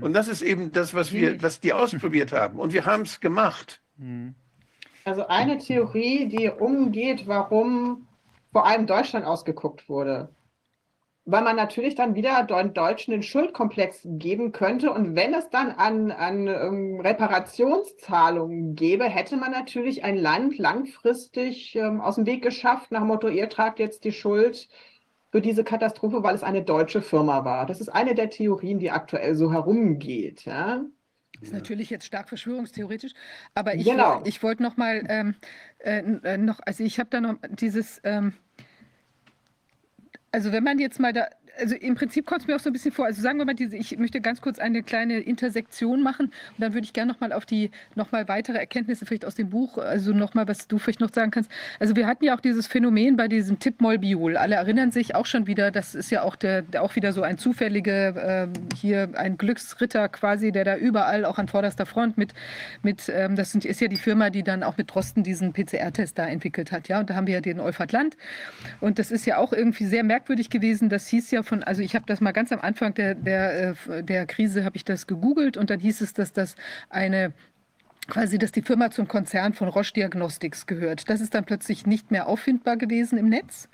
Und 0.00 0.12
das 0.12 0.28
ist 0.28 0.42
eben 0.42 0.70
das, 0.72 0.94
was 0.94 1.12
wir, 1.12 1.42
was 1.42 1.60
die 1.60 1.72
ausprobiert 1.72 2.32
haben. 2.32 2.58
Und 2.58 2.72
wir 2.72 2.86
haben 2.86 3.02
es 3.02 3.20
gemacht. 3.20 3.82
Also 5.04 5.26
eine 5.26 5.58
Theorie, 5.58 6.26
die 6.26 6.48
umgeht, 6.48 7.26
warum 7.26 8.06
vor 8.52 8.66
allem 8.66 8.86
Deutschland 8.86 9.26
ausgeguckt 9.26 9.88
wurde. 9.88 10.28
Weil 11.26 11.42
man 11.42 11.56
natürlich 11.56 11.94
dann 11.94 12.14
wieder 12.14 12.42
den 12.42 12.74
Deutschen 12.74 13.12
den 13.12 13.22
Schuldkomplex 13.22 14.00
geben 14.04 14.52
könnte. 14.52 14.92
Und 14.92 15.16
wenn 15.16 15.32
es 15.32 15.48
dann 15.48 15.70
an, 15.70 16.10
an 16.10 16.46
ähm, 16.48 17.00
Reparationszahlungen 17.00 18.74
gäbe, 18.74 19.04
hätte 19.04 19.38
man 19.38 19.50
natürlich 19.50 20.04
ein 20.04 20.18
Land 20.18 20.58
langfristig 20.58 21.74
ähm, 21.76 22.02
aus 22.02 22.16
dem 22.16 22.26
Weg 22.26 22.42
geschafft, 22.42 22.90
nach 22.90 23.00
dem 23.00 23.08
Motto, 23.08 23.28
ihr 23.28 23.48
tragt 23.48 23.78
jetzt 23.78 24.04
die 24.04 24.12
Schuld 24.12 24.68
für 25.32 25.40
diese 25.40 25.64
Katastrophe, 25.64 26.22
weil 26.22 26.34
es 26.34 26.42
eine 26.42 26.62
deutsche 26.62 27.00
Firma 27.02 27.44
war. 27.44 27.66
Das 27.66 27.80
ist 27.80 27.88
eine 27.88 28.14
der 28.14 28.28
Theorien, 28.30 28.78
die 28.78 28.90
aktuell 28.90 29.34
so 29.34 29.50
herumgeht. 29.50 30.44
Ja? 30.44 30.84
Ist 31.40 31.52
natürlich 31.52 31.90
jetzt 31.90 32.06
stark 32.06 32.28
verschwörungstheoretisch, 32.28 33.12
aber 33.54 33.74
ich, 33.74 33.84
Genau. 33.84 34.22
ich 34.24 34.42
wollte 34.42 34.62
noch 34.62 34.76
mal 34.76 35.02
ähm, 35.08 35.34
äh, 35.78 35.98
äh, 35.98 36.38
noch, 36.38 36.60
also 36.64 36.84
ich 36.84 37.00
habe 37.00 37.10
da 37.10 37.20
noch 37.20 37.36
dieses, 37.50 38.00
ähm, 38.04 38.34
also 40.34 40.50
wenn 40.50 40.64
man 40.64 40.80
jetzt 40.80 40.98
mal 40.98 41.12
da, 41.12 41.28
also 41.58 41.74
im 41.74 41.94
Prinzip 41.94 42.26
kommt 42.26 42.42
es 42.42 42.46
mir 42.46 42.56
auch 42.56 42.60
so 42.60 42.70
ein 42.70 42.72
bisschen 42.72 42.92
vor, 42.92 43.06
also 43.06 43.22
sagen 43.22 43.38
wir 43.38 43.44
mal, 43.44 43.54
diese, 43.54 43.76
ich 43.76 43.96
möchte 43.98 44.20
ganz 44.20 44.40
kurz 44.40 44.58
eine 44.58 44.82
kleine 44.82 45.18
Intersektion 45.18 46.02
machen 46.02 46.26
und 46.26 46.58
dann 46.58 46.74
würde 46.74 46.84
ich 46.84 46.92
gerne 46.92 47.12
noch 47.12 47.20
mal 47.20 47.32
auf 47.32 47.46
die, 47.46 47.70
noch 47.94 48.12
mal 48.12 48.28
weitere 48.28 48.58
Erkenntnisse 48.58 49.06
vielleicht 49.06 49.24
aus 49.24 49.34
dem 49.34 49.50
Buch, 49.50 49.78
also 49.78 50.12
noch 50.12 50.34
mal, 50.34 50.48
was 50.48 50.66
du 50.68 50.78
vielleicht 50.78 51.00
noch 51.00 51.12
sagen 51.12 51.30
kannst. 51.30 51.50
Also 51.78 51.96
wir 51.96 52.06
hatten 52.06 52.24
ja 52.24 52.36
auch 52.36 52.40
dieses 52.40 52.66
Phänomen 52.66 53.16
bei 53.16 53.28
diesem 53.28 53.58
Tippmolbiol. 53.58 54.36
Alle 54.36 54.56
erinnern 54.56 54.90
sich 54.90 55.14
auch 55.14 55.26
schon 55.26 55.46
wieder, 55.46 55.70
das 55.70 55.94
ist 55.94 56.10
ja 56.10 56.22
auch 56.22 56.36
der, 56.36 56.64
auch 56.78 56.96
wieder 56.96 57.12
so 57.12 57.22
ein 57.22 57.38
zufälliger, 57.38 58.44
ähm, 58.44 58.52
hier 58.76 59.10
ein 59.14 59.38
Glücksritter 59.38 60.08
quasi, 60.08 60.52
der 60.52 60.64
da 60.64 60.76
überall 60.76 61.24
auch 61.24 61.38
an 61.38 61.48
vorderster 61.48 61.86
Front 61.86 62.18
mit, 62.18 62.34
mit 62.82 63.08
ähm, 63.08 63.36
das 63.36 63.52
sind, 63.52 63.64
ist 63.64 63.80
ja 63.80 63.88
die 63.88 63.96
Firma, 63.96 64.30
die 64.30 64.42
dann 64.42 64.62
auch 64.62 64.76
mit 64.76 64.92
Drosten 64.92 65.22
diesen 65.22 65.52
PCR-Test 65.52 66.18
da 66.18 66.26
entwickelt 66.26 66.72
hat, 66.72 66.88
ja, 66.88 67.00
und 67.00 67.10
da 67.10 67.14
haben 67.14 67.26
wir 67.26 67.34
ja 67.34 67.40
den 67.40 67.60
Euphrat 67.60 67.92
Land 67.92 68.16
und 68.80 68.98
das 68.98 69.10
ist 69.10 69.26
ja 69.26 69.38
auch 69.38 69.52
irgendwie 69.52 69.86
sehr 69.86 70.04
merkwürdig 70.04 70.50
gewesen. 70.50 70.88
Das 70.88 71.06
hieß 71.08 71.30
ja 71.30 71.43
von, 71.44 71.62
also 71.62 71.82
ich 71.82 71.94
habe 71.94 72.04
das 72.06 72.20
mal 72.20 72.32
ganz 72.32 72.52
am 72.52 72.60
Anfang 72.60 72.94
der, 72.94 73.14
der, 73.14 73.74
äh, 73.88 74.02
der 74.02 74.26
Krise, 74.26 74.64
habe 74.64 74.76
ich 74.76 74.84
das 74.84 75.06
gegoogelt 75.06 75.56
und 75.56 75.70
dann 75.70 75.80
hieß 75.80 76.00
es, 76.00 76.12
dass 76.12 76.32
das 76.32 76.56
eine 76.88 77.32
quasi, 78.06 78.38
dass 78.38 78.52
die 78.52 78.62
Firma 78.62 78.90
zum 78.90 79.08
Konzern 79.08 79.54
von 79.54 79.68
Roche 79.68 79.92
Diagnostics 79.92 80.66
gehört. 80.66 81.08
Das 81.08 81.20
ist 81.20 81.34
dann 81.34 81.44
plötzlich 81.44 81.86
nicht 81.86 82.10
mehr 82.10 82.28
auffindbar 82.28 82.76
gewesen 82.76 83.18
im 83.18 83.28
Netz. 83.28 83.68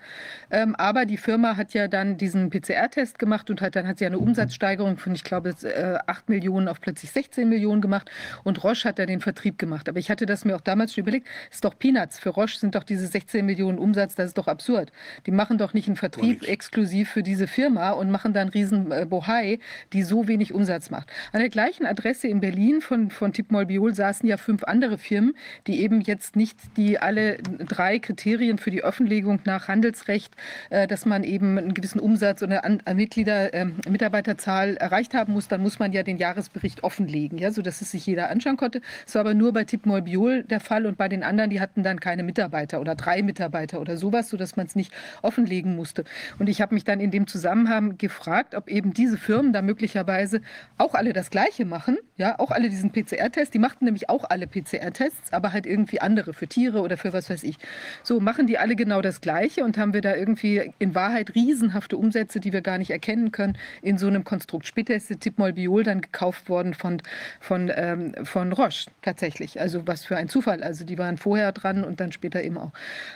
Ähm, 0.51 0.75
aber 0.77 1.07
die 1.07 1.17
Firma 1.17 1.57
hat 1.57 1.75
ja 1.75 1.89
dann 1.89 2.17
diesen 2.17 2.51
PCR-Test 2.51 3.19
gemacht 3.19 3.51
und 3.51 3.61
hat 3.61 3.77
dann 3.77 3.87
hat 3.87 3.99
sie 3.99 4.07
eine 4.07 4.19
Umsatzsteigerung 4.19 4.99
von, 4.99 5.15
ich 5.15 5.25
glaube, 5.25 5.55
äh, 5.63 5.99
8 6.07 6.29
Millionen 6.29 6.69
auf 6.69 6.81
plötzlich 6.81 7.11
16 7.11 7.49
Millionen 7.49 7.81
gemacht 7.81 8.11
und 8.45 8.63
Roche 8.63 8.89
hat 8.89 8.99
da 8.99 9.07
den 9.07 9.21
Vertrieb 9.21 9.59
gemacht. 9.59 9.89
Aber 9.89 9.99
ich 9.99 10.11
hatte 10.11 10.27
das 10.27 10.45
mir 10.45 10.57
auch 10.57 10.61
damals 10.61 10.95
schon 10.95 11.03
überlegt, 11.03 11.29
ist 11.51 11.65
doch 11.65 11.79
Peanuts. 11.79 12.19
Für 12.19 12.31
Roche 12.31 12.59
sind 12.59 12.75
doch 12.75 12.85
diese 12.85 13.07
16 13.07 13.45
Millionen 13.45 13.79
Umsatz, 13.79 14.15
das 14.15 14.29
ist 14.29 14.39
doch 14.39 14.49
absurd. 14.49 14.93
Die 15.27 15.31
machen 15.31 15.59
doch 15.59 15.75
nicht 15.75 15.89
einen 15.89 15.97
Vertrieb 15.97 16.47
exklusiv 16.47 17.11
für 17.11 17.23
diese 17.23 17.47
Firma 17.47 17.91
und 17.91 18.11
machen 18.11 18.33
dann 18.33 18.49
riesen 18.49 18.93
äh, 18.93 19.07
Bohai, 19.09 19.59
die 19.93 20.03
so 20.03 20.29
wenig 20.29 20.55
Umsatz 20.55 20.91
macht. 20.91 21.11
An 21.33 21.41
der 21.41 21.49
gleichen 21.49 21.87
Adresse 21.87 22.29
in 22.29 22.41
Berlin 22.41 22.81
von, 22.81 23.11
von 23.11 23.33
Tipmol 23.33 23.67
Biol 23.67 23.95
saßen 24.21 24.29
ja 24.29 24.37
fünf 24.37 24.65
andere 24.65 24.99
Firmen, 24.99 25.35
die 25.67 25.81
eben 25.81 26.03
jetzt 26.03 26.37
nicht 26.37 26.59
die 26.77 26.99
alle 26.99 27.39
drei 27.39 27.99
Kriterien 27.99 28.59
für 28.59 28.71
die 28.71 28.85
Offenlegung 28.85 29.41
nach 29.45 29.69
Handelsrecht, 29.69 30.35
äh, 30.69 30.87
dass 30.87 31.07
man 31.07 31.25
eben 31.25 31.57
einen 31.57 31.75
gewissen 31.75 32.01
Umsatz 32.01 32.43
oder 32.43 32.65
an 32.65 32.83
Mitglieder, 32.95 33.55
ähm, 33.55 33.77
Mitarbeiterzahl 33.89 34.77
erreicht 34.77 35.15
haben 35.15 35.33
muss, 35.33 35.49
dann 35.49 35.63
muss 35.63 35.79
man 35.79 35.93
ja 35.93 36.03
den 36.03 36.19
Jahresbericht 36.19 36.85
offenlegen, 36.85 37.39
ja, 37.39 37.51
sodass 37.51 37.81
es 37.81 37.91
sich 37.91 38.05
jeder 38.05 38.31
anschauen 38.31 38.57
konnte. 38.57 38.83
Das 39.07 39.15
war 39.15 39.21
aber 39.21 39.35
nur 39.35 39.53
bei 39.53 39.65
Tipmol 39.65 40.03
Biol 40.03 40.43
der 40.45 40.61
Fall 40.61 40.87
und 40.87 40.99
bei 40.99 41.09
den 41.09 41.23
anderen, 41.23 41.51
die 41.51 41.61
hatten 41.61 41.83
dann 41.83 41.99
keine 41.99 42.23
Mitarbeiter 42.23 42.81
oder 42.81 42.95
drei 42.95 43.23
Mitarbeiter 43.23 43.81
oder 43.81 43.97
sowas, 43.97 44.29
sodass 44.29 44.57
man 44.57 44.67
es 44.67 44.77
nicht 44.77 44.93
offenlegen 45.23 45.77
musste. 45.77 46.05
Und 46.39 46.49
ich 46.49 46.61
habe 46.61 46.75
mich 46.75 46.85
dann 46.85 47.01
in 47.01 47.11
dem 47.11 47.27
Zusammenhang 47.27 47.97
gefragt, 47.97 48.55
ob 48.55 48.69
eben 48.69 48.93
diese 48.93 49.17
Firmen 49.17 49.53
da 49.53 49.63
möglicherweise 49.63 50.43
auch 50.77 50.95
alle 50.95 51.13
das 51.13 51.31
Gleiche 51.31 51.65
machen, 51.65 51.97
ja, 52.17 52.39
auch 52.39 52.51
alle 52.51 52.69
diesen 52.69 52.93
PCR-Test. 52.93 53.55
Die 53.55 53.59
machten 53.59 53.87
nämlich 53.87 54.10
auch 54.11 54.25
alle 54.29 54.47
PCR-Tests, 54.47 55.33
aber 55.33 55.53
halt 55.53 55.67
irgendwie 55.67 56.01
andere 56.01 56.35
für 56.35 56.47
Tiere 56.47 56.81
oder 56.81 56.97
für 56.97 57.13
was 57.13 57.31
weiß 57.31 57.43
ich. 57.45 57.57
So 58.03 58.21
machen 58.21 58.47
die 58.47 58.59
alle 58.59 58.77
genau 58.77 59.01
das 59.01 59.21
Gleiche 59.21 59.65
und 59.65 59.79
haben 59.79 59.95
wir 59.95 60.01
da 60.01 60.15
irgendwie 60.15 60.73
in 60.79 60.95
Wahrheit 60.95 61.35
riesenhafte 61.35 61.97
Umsätze, 61.97 62.41
die 62.41 62.53
wir 62.53 62.61
gar 62.61 62.79
nicht 62.79 62.91
erkennen 62.91 63.33
können, 63.33 63.57
in 63.83 63.99
so 63.99 64.07
einem 64.07 64.25
Konstrukt. 64.25 64.67
Später 64.67 64.95
ist 64.95 65.09
Tipmol-Biol 65.21 65.85
dann 65.85 66.01
gekauft 66.01 66.49
worden 66.49 66.75
von, 66.75 67.03
von, 67.41 67.71
ähm, 67.75 68.15
von 68.25 68.53
Roche 68.53 68.91
tatsächlich. 69.03 69.61
Also 69.61 69.87
was 69.87 70.05
für 70.05 70.17
ein 70.17 70.29
Zufall. 70.29 70.63
Also 70.63 70.85
die 70.85 70.99
waren 70.99 71.17
vorher 71.17 71.53
dran 71.53 71.85
und 71.85 72.01
dann 72.01 72.13
später 72.13 72.43
eben 72.43 72.59
auch 72.59 72.73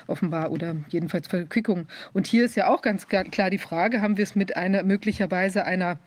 offenbar 0.06 0.50
oder 0.50 0.76
jedenfalls 0.88 1.28
Verquickung. 1.28 1.86
Und 2.12 2.26
hier 2.26 2.44
ist 2.44 2.56
ja 2.56 2.68
auch 2.68 2.82
ganz 2.82 3.06
klar 3.08 3.50
die 3.50 3.58
Frage, 3.58 4.00
haben 4.00 4.16
wir 4.16 4.24
es 4.24 4.34
mit 4.34 4.56
einer 4.56 4.82
möglicherweise 4.82 5.64
einer 5.64 5.98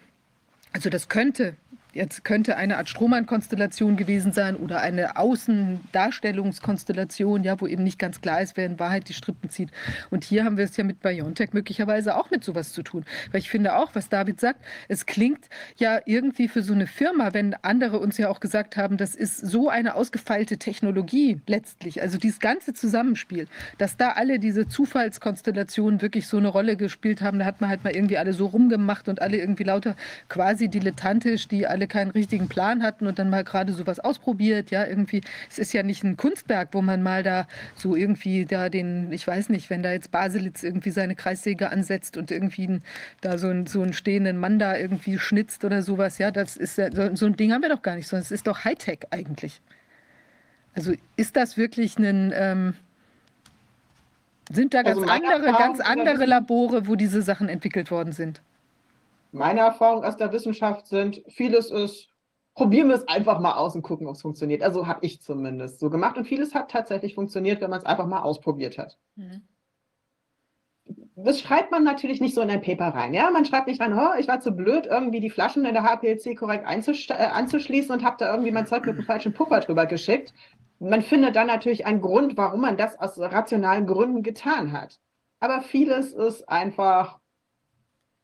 also 0.73 0.89
das 0.89 1.09
könnte 1.09 1.55
Jetzt 1.93 2.23
könnte 2.23 2.57
eine 2.57 2.77
Art 2.77 2.89
Strohmann-Konstellation 2.89 3.97
gewesen 3.97 4.31
sein 4.31 4.55
oder 4.55 4.81
eine 4.81 5.17
Außendarstellungskonstellation, 5.17 7.43
ja, 7.43 7.59
wo 7.59 7.67
eben 7.67 7.83
nicht 7.83 7.97
ganz 7.97 8.21
klar 8.21 8.41
ist, 8.41 8.57
wer 8.57 8.65
in 8.65 8.79
Wahrheit 8.79 9.09
die 9.09 9.13
Strippen 9.13 9.49
zieht. 9.49 9.71
Und 10.09 10.23
hier 10.23 10.43
haben 10.43 10.57
wir 10.57 10.65
es 10.65 10.77
ja 10.77 10.83
mit 10.83 11.01
BioNTech 11.01 11.53
möglicherweise 11.53 12.17
auch 12.17 12.29
mit 12.29 12.43
sowas 12.43 12.73
zu 12.73 12.83
tun. 12.83 13.05
Weil 13.31 13.39
ich 13.39 13.49
finde 13.49 13.77
auch, 13.77 13.95
was 13.95 14.09
David 14.09 14.39
sagt, 14.39 14.59
es 14.89 15.05
klingt 15.05 15.45
ja 15.77 15.99
irgendwie 16.05 16.47
für 16.47 16.61
so 16.61 16.73
eine 16.73 16.87
Firma, 16.87 17.33
wenn 17.33 17.55
andere 17.61 17.99
uns 17.99 18.17
ja 18.17 18.29
auch 18.29 18.39
gesagt 18.39 18.77
haben, 18.77 18.97
das 18.97 19.15
ist 19.15 19.37
so 19.37 19.69
eine 19.69 19.95
ausgefeilte 19.95 20.57
Technologie 20.57 21.39
letztlich, 21.47 22.01
also 22.01 22.17
dieses 22.17 22.39
ganze 22.39 22.73
Zusammenspiel, 22.73 23.47
dass 23.77 23.97
da 23.97 24.11
alle 24.11 24.39
diese 24.39 24.67
Zufallskonstellationen 24.67 26.01
wirklich 26.01 26.27
so 26.27 26.37
eine 26.37 26.49
Rolle 26.49 26.75
gespielt 26.75 27.21
haben, 27.21 27.39
da 27.39 27.45
hat 27.45 27.61
man 27.61 27.69
halt 27.69 27.83
mal 27.83 27.95
irgendwie 27.95 28.17
alle 28.17 28.33
so 28.33 28.47
rumgemacht 28.47 29.07
und 29.07 29.21
alle 29.21 29.37
irgendwie 29.37 29.63
lauter 29.63 29.95
quasi 30.29 30.67
dilettantisch, 30.67 31.47
die 31.47 31.65
alle 31.65 31.76
keinen 31.85 32.09
richtigen 32.09 32.47
Plan 32.47 32.81
hatten 32.81 33.05
und 33.05 33.19
dann 33.19 33.29
mal 33.29 33.43
gerade 33.43 33.73
sowas 33.73 33.99
ausprobiert. 33.99 34.71
Ja, 34.71 34.87
irgendwie, 34.87 35.21
es 35.49 35.59
ist 35.59 35.73
ja 35.73 35.83
nicht 35.83 36.03
ein 36.03 36.17
Kunstwerk, 36.17 36.69
wo 36.71 36.81
man 36.81 37.03
mal 37.03 37.21
da 37.21 37.47
so 37.75 37.95
irgendwie 37.95 38.45
da 38.45 38.69
den, 38.69 39.11
ich 39.11 39.27
weiß 39.27 39.49
nicht, 39.49 39.69
wenn 39.69 39.83
da 39.83 39.91
jetzt 39.91 40.09
Baselitz 40.09 40.63
irgendwie 40.63 40.89
seine 40.89 41.13
Kreissäge 41.13 41.69
ansetzt 41.69 42.17
und 42.17 42.31
irgendwie 42.31 42.81
da 43.21 43.37
so, 43.37 43.49
ein, 43.49 43.67
so 43.67 43.83
einen 43.83 43.93
stehenden 43.93 44.37
Mann 44.37 44.57
da 44.57 44.75
irgendwie 44.75 45.19
schnitzt 45.19 45.63
oder 45.63 45.83
sowas. 45.83 46.17
Ja, 46.17 46.31
das 46.31 46.57
ist 46.57 46.79
ja, 46.79 46.91
so, 46.91 47.15
so 47.15 47.27
ein 47.27 47.35
Ding 47.35 47.53
haben 47.53 47.61
wir 47.61 47.69
doch 47.69 47.83
gar 47.83 47.95
nicht, 47.95 48.07
sondern 48.07 48.23
es 48.23 48.31
ist 48.31 48.47
doch 48.47 48.63
Hightech 48.63 49.01
eigentlich. 49.11 49.61
Also 50.73 50.93
ist 51.15 51.35
das 51.35 51.57
wirklich 51.57 51.97
ein, 51.99 52.31
ähm, 52.35 52.73
sind 54.51 54.73
da 54.73 54.83
ganz 54.83 54.99
also 54.99 55.09
andere, 55.09 55.51
ganz 55.51 55.79
andere 55.79 56.25
Labore, 56.25 56.87
wo 56.87 56.95
diese 56.95 57.21
Sachen 57.21 57.49
entwickelt 57.49 57.91
worden 57.91 58.13
sind? 58.13 58.41
Meine 59.37 59.61
Erfahrungen 59.61 60.03
aus 60.03 60.17
der 60.17 60.31
Wissenschaft 60.31 60.87
sind, 60.87 61.21
vieles 61.27 61.71
ist, 61.71 62.09
probieren 62.53 62.89
wir 62.89 62.95
es 62.95 63.07
einfach 63.07 63.39
mal 63.39 63.53
aus 63.53 63.75
und 63.75 63.83
gucken, 63.83 64.07
ob 64.07 64.15
es 64.15 64.21
funktioniert. 64.21 64.63
Also 64.63 64.87
habe 64.87 65.05
ich 65.05 65.21
zumindest 65.21 65.79
so 65.79 65.89
gemacht. 65.89 66.17
Und 66.17 66.25
vieles 66.25 66.55
hat 66.55 66.71
tatsächlich 66.71 67.13
funktioniert, 67.13 67.61
wenn 67.61 67.69
man 67.69 67.79
es 67.79 67.85
einfach 67.85 68.07
mal 68.07 68.21
ausprobiert 68.21 68.77
hat. 68.77 68.97
Mhm. 69.15 69.47
Das 71.15 71.39
schreibt 71.39 71.71
man 71.71 71.83
natürlich 71.83 72.21
nicht 72.21 72.35
so 72.35 72.41
in 72.41 72.49
ein 72.49 72.61
Paper 72.61 72.87
rein. 72.87 73.13
Ja, 73.13 73.29
man 73.29 73.45
schreibt 73.45 73.67
nicht 73.67 73.81
rein, 73.81 73.93
oh, 73.93 74.17
ich 74.19 74.27
war 74.27 74.39
zu 74.39 74.51
blöd, 74.51 74.85
irgendwie 74.85 75.19
die 75.19 75.29
Flaschen 75.29 75.65
in 75.65 75.73
der 75.73 75.83
HPLC 75.83 76.37
korrekt 76.37 76.65
äh, 76.65 77.13
anzuschließen 77.13 77.91
und 77.91 78.03
habe 78.03 78.17
da 78.19 78.31
irgendwie 78.31 78.51
mein 78.51 78.67
Zeug 78.67 78.85
mit 78.85 78.95
einem 78.95 79.05
falschen 79.05 79.33
Puffer 79.33 79.59
drüber 79.59 79.85
geschickt. 79.85 80.33
Man 80.79 81.01
findet 81.01 81.35
dann 81.35 81.47
natürlich 81.47 81.85
einen 81.85 82.01
Grund, 82.01 82.37
warum 82.37 82.61
man 82.61 82.77
das 82.77 82.99
aus 82.99 83.19
rationalen 83.19 83.87
Gründen 83.87 84.23
getan 84.23 84.71
hat. 84.71 84.99
Aber 85.39 85.61
vieles 85.61 86.13
ist 86.13 86.47
einfach 86.49 87.19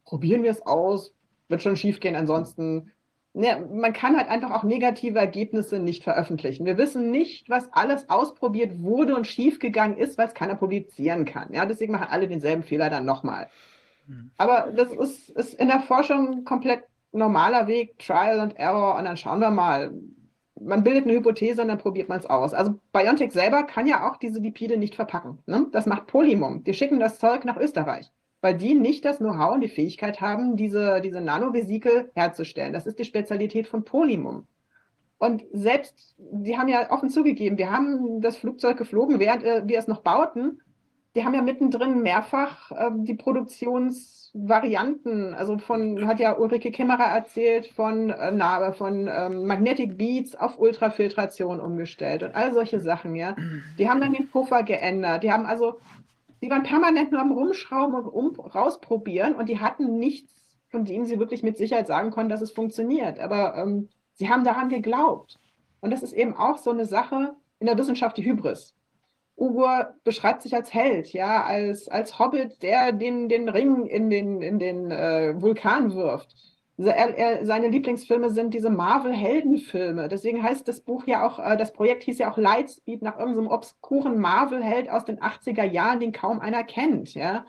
probieren 0.05 0.43
wir 0.43 0.51
es 0.51 0.65
aus, 0.65 1.13
wird 1.49 1.61
schon 1.61 1.77
schief 1.77 1.99
gehen, 1.99 2.15
ansonsten. 2.15 2.91
Ne, 3.35 3.67
man 3.73 3.93
kann 3.93 4.15
halt 4.15 4.30
einfach 4.30 4.51
auch 4.51 4.63
negative 4.63 5.17
Ergebnisse 5.17 5.80
nicht 5.80 6.03
veröffentlichen. 6.03 6.67
Wir 6.67 6.77
wissen 6.77 7.09
nicht, 7.09 7.49
was 7.49 7.67
alles 7.73 8.07
ausprobiert 8.07 8.80
wurde 8.84 9.15
und 9.15 9.25
schiefgegangen 9.25 9.97
ist, 9.97 10.19
weil 10.19 10.27
es 10.27 10.35
keiner 10.35 10.53
publizieren 10.53 11.25
kann. 11.25 11.51
Ja, 11.51 11.65
deswegen 11.65 11.93
machen 11.93 12.09
alle 12.11 12.27
denselben 12.27 12.61
Fehler 12.61 12.91
dann 12.91 13.05
nochmal. 13.05 13.49
Mhm. 14.05 14.30
Aber 14.38 14.71
das 14.75 14.91
ist, 14.93 15.31
ist 15.31 15.55
in 15.55 15.67
der 15.67 15.80
Forschung 15.80 16.31
ein 16.31 16.43
komplett 16.43 16.84
normaler 17.11 17.65
Weg, 17.65 17.97
Trial 17.97 18.39
and 18.39 18.55
Error, 18.55 18.97
und 18.99 19.05
dann 19.05 19.17
schauen 19.17 19.39
wir 19.39 19.49
mal. 19.49 19.91
Man 20.61 20.84
bildet 20.84 21.05
eine 21.05 21.13
Hypothese 21.13 21.63
und 21.63 21.69
dann 21.69 21.80
probiert 21.80 22.09
man 22.09 22.19
es 22.19 22.27
aus. 22.27 22.53
Also 22.53 22.80
BioNTech 22.91 23.31
selber 23.31 23.63
kann 23.63 23.88
ja 23.88 24.07
auch 24.07 24.17
diese 24.17 24.39
Lipide 24.39 24.77
nicht 24.77 24.93
verpacken. 24.93 25.39
Ne? 25.47 25.65
Das 25.71 25.88
macht 25.88 26.05
Polymum. 26.05 26.63
Die 26.63 26.75
schicken 26.75 26.99
das 26.99 27.17
Zeug 27.17 27.45
nach 27.45 27.57
Österreich 27.57 28.11
weil 28.43 28.55
die 28.57 28.75
nicht 28.75 29.05
das 29.05 29.19
Know-how 29.19 29.53
und 29.53 29.61
die 29.61 29.69
Fähigkeit 29.69 30.19
haben, 30.19 30.57
diese, 30.57 30.99
diese 30.99 31.21
Nanovesikel 31.21 32.11
herzustellen. 32.13 32.73
Das 32.73 32.85
ist 32.85 32.99
die 32.99 33.05
Spezialität 33.05 33.69
von 33.69 33.85
Polymum. 33.85 34.47
Und 35.17 35.45
selbst, 35.53 36.13
die 36.17 36.57
haben 36.57 36.67
ja 36.67 36.91
offen 36.91 37.09
zugegeben, 37.09 37.57
wir 37.57 37.71
haben 37.71 38.19
das 38.19 38.35
Flugzeug 38.35 38.75
geflogen, 38.77 39.19
während 39.19 39.45
äh, 39.45 39.61
wir 39.65 39.79
es 39.79 39.87
noch 39.87 40.01
bauten. 40.01 40.59
Die 41.15 41.23
haben 41.23 41.33
ja 41.33 41.41
mittendrin 41.41 42.01
mehrfach 42.01 42.69
äh, 42.71 42.89
die 42.93 43.13
Produktionsvarianten, 43.13 45.33
also 45.33 45.57
von, 45.57 46.05
hat 46.05 46.19
ja 46.19 46.37
Ulrike 46.37 46.71
Kimmerer 46.71 47.05
erzählt, 47.05 47.67
von, 47.67 48.09
äh, 48.09 48.73
von 48.73 49.09
ähm, 49.09 49.45
Magnetic 49.45 49.97
Beats 49.97 50.35
auf 50.35 50.59
Ultrafiltration 50.59 51.61
umgestellt 51.61 52.23
und 52.23 52.35
all 52.35 52.53
solche 52.53 52.81
Sachen, 52.81 53.15
ja. 53.15 53.37
Die 53.77 53.89
haben 53.89 54.01
dann 54.01 54.11
den 54.11 54.27
Puffer 54.27 54.63
geändert. 54.63 55.23
Die 55.23 55.31
haben 55.31 55.45
also 55.45 55.79
die 56.43 56.49
waren 56.49 56.63
permanent 56.63 57.11
nur 57.11 57.21
am 57.21 57.31
Rumschrauben 57.31 57.95
und 57.95 58.37
um, 58.37 58.45
rausprobieren 58.45 59.33
und 59.33 59.47
die 59.47 59.61
hatten 59.61 59.97
nichts, 59.97 60.43
von 60.67 60.83
dem 60.83 61.05
sie 61.05 61.17
wirklich 61.17 61.41
mit 61.41 61.57
Sicherheit 61.57 61.87
sagen 61.87 62.11
konnten, 62.11 62.29
dass 62.29 62.41
es 62.41 62.51
funktioniert. 62.51 63.17
Aber 63.17 63.55
ähm, 63.55 63.87
sie 64.15 64.27
haben 64.27 64.43
daran 64.43 64.67
geglaubt. 64.67 65.39
Und 65.79 65.91
das 65.91 66.03
ist 66.03 66.11
eben 66.11 66.35
auch 66.35 66.57
so 66.57 66.71
eine 66.71 66.85
Sache 66.85 67.33
in 67.59 67.67
der 67.67 67.77
Wissenschaft, 67.77 68.17
die 68.17 68.25
Hybris. 68.25 68.75
Ugur 69.37 69.93
beschreibt 70.03 70.41
sich 70.41 70.53
als 70.53 70.73
Held, 70.73 71.13
ja, 71.13 71.45
als, 71.45 71.87
als 71.87 72.19
Hobbit, 72.19 72.61
der 72.61 72.91
den, 72.91 73.29
den 73.29 73.47
Ring 73.47 73.85
in 73.85 74.09
den, 74.09 74.41
in 74.41 74.59
den 74.59 74.91
äh, 74.91 75.41
Vulkan 75.41 75.95
wirft. 75.95 76.35
Seine 76.75 77.67
Lieblingsfilme 77.67 78.31
sind 78.31 78.53
diese 78.53 78.71
Marvel-Heldenfilme. 78.71 80.07
Deswegen 80.09 80.41
heißt 80.41 80.67
das 80.67 80.81
Buch 80.81 81.05
ja 81.05 81.27
auch, 81.27 81.37
äh, 81.37 81.55
das 81.55 81.71
Projekt 81.71 82.03
hieß 82.03 82.17
ja 82.17 82.31
auch 82.31 82.37
Lightspeed 82.37 83.03
nach 83.03 83.19
irgendeinem 83.19 83.47
obskuren 83.47 84.19
Marvel-Held 84.19 84.89
aus 84.89 85.05
den 85.05 85.19
80er 85.19 85.65
Jahren, 85.65 85.99
den 85.99 86.11
kaum 86.11 86.39
einer 86.39 86.63
kennt. 86.63 87.13
Ja, 87.13 87.45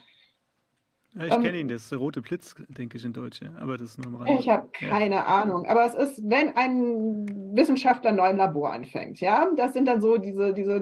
ja 1.15 1.27
ich 1.27 1.33
ähm, 1.33 1.43
kenne 1.43 1.59
ihn, 1.59 1.69
das 1.69 1.85
ist 1.85 1.93
der 1.93 2.01
rote 2.01 2.21
Blitz, 2.21 2.55
denke 2.69 2.99
ich, 2.99 3.05
in 3.07 3.15
Deutsch. 3.15 3.41
Aber 3.59 3.79
das 3.79 3.93
ist 3.97 4.05
nur 4.07 4.21
am. 4.21 4.27
Ich 4.27 4.47
habe 4.51 4.69
keine 4.73 5.15
ja. 5.15 5.25
Ahnung. 5.25 5.65
Aber 5.65 5.87
es 5.87 5.95
ist, 5.95 6.21
wenn 6.23 6.55
ein 6.55 7.27
Wissenschaftler 7.57 8.13
neu 8.13 8.29
im 8.29 8.37
Labor 8.37 8.75
anfängt, 8.75 9.21
ja, 9.21 9.49
das 9.57 9.73
sind 9.73 9.87
dann 9.87 10.03
so 10.03 10.19
diese, 10.19 10.53
diese 10.53 10.81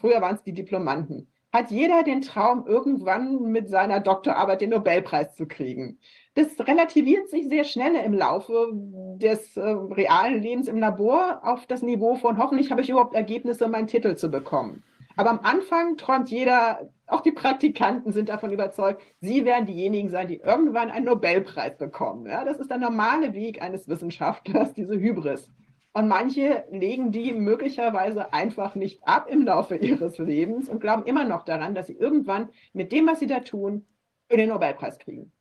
früher 0.00 0.22
waren 0.22 0.36
es 0.36 0.42
die 0.42 0.54
Diplomanten 0.54 1.28
hat 1.50 1.70
jeder 1.70 2.02
den 2.02 2.20
Traum, 2.20 2.66
irgendwann 2.66 3.50
mit 3.50 3.70
seiner 3.70 4.00
Doktorarbeit 4.00 4.60
den 4.60 4.68
Nobelpreis 4.70 5.34
zu 5.34 5.46
kriegen 5.46 5.98
das 6.38 6.68
relativiert 6.68 7.28
sich 7.30 7.48
sehr 7.48 7.64
schnell 7.64 7.96
im 7.96 8.14
Laufe 8.14 8.70
des 8.72 9.56
äh, 9.56 9.60
realen 9.60 10.40
Lebens 10.40 10.68
im 10.68 10.78
Labor 10.78 11.40
auf 11.42 11.66
das 11.66 11.82
Niveau 11.82 12.14
von 12.14 12.38
hoffentlich 12.38 12.70
habe 12.70 12.80
ich 12.80 12.90
überhaupt 12.90 13.14
Ergebnisse, 13.14 13.64
um 13.64 13.72
meinen 13.72 13.88
Titel 13.88 14.14
zu 14.14 14.30
bekommen. 14.30 14.84
Aber 15.16 15.30
am 15.30 15.40
Anfang 15.40 15.96
träumt 15.96 16.30
jeder, 16.30 16.90
auch 17.08 17.22
die 17.22 17.32
Praktikanten 17.32 18.12
sind 18.12 18.28
davon 18.28 18.52
überzeugt, 18.52 19.02
sie 19.20 19.44
werden 19.44 19.66
diejenigen 19.66 20.10
sein, 20.10 20.28
die 20.28 20.36
irgendwann 20.36 20.92
einen 20.92 21.06
Nobelpreis 21.06 21.76
bekommen. 21.76 22.26
Ja, 22.26 22.44
das 22.44 22.60
ist 22.60 22.70
der 22.70 22.78
normale 22.78 23.34
Weg 23.34 23.60
eines 23.60 23.88
Wissenschaftlers, 23.88 24.74
diese 24.74 24.94
Hybris. 24.94 25.50
Und 25.92 26.06
manche 26.06 26.66
legen 26.70 27.10
die 27.10 27.32
möglicherweise 27.32 28.32
einfach 28.32 28.76
nicht 28.76 29.00
ab 29.02 29.28
im 29.28 29.44
Laufe 29.44 29.74
ihres 29.74 30.18
Lebens 30.18 30.68
und 30.68 30.80
glauben 30.80 31.04
immer 31.04 31.24
noch 31.24 31.44
daran, 31.44 31.74
dass 31.74 31.88
sie 31.88 31.96
irgendwann 31.96 32.50
mit 32.72 32.92
dem, 32.92 33.08
was 33.08 33.18
sie 33.18 33.26
da 33.26 33.40
tun, 33.40 33.86
den 34.30 34.50
Nobelpreis 34.50 35.00
kriegen. 35.00 35.32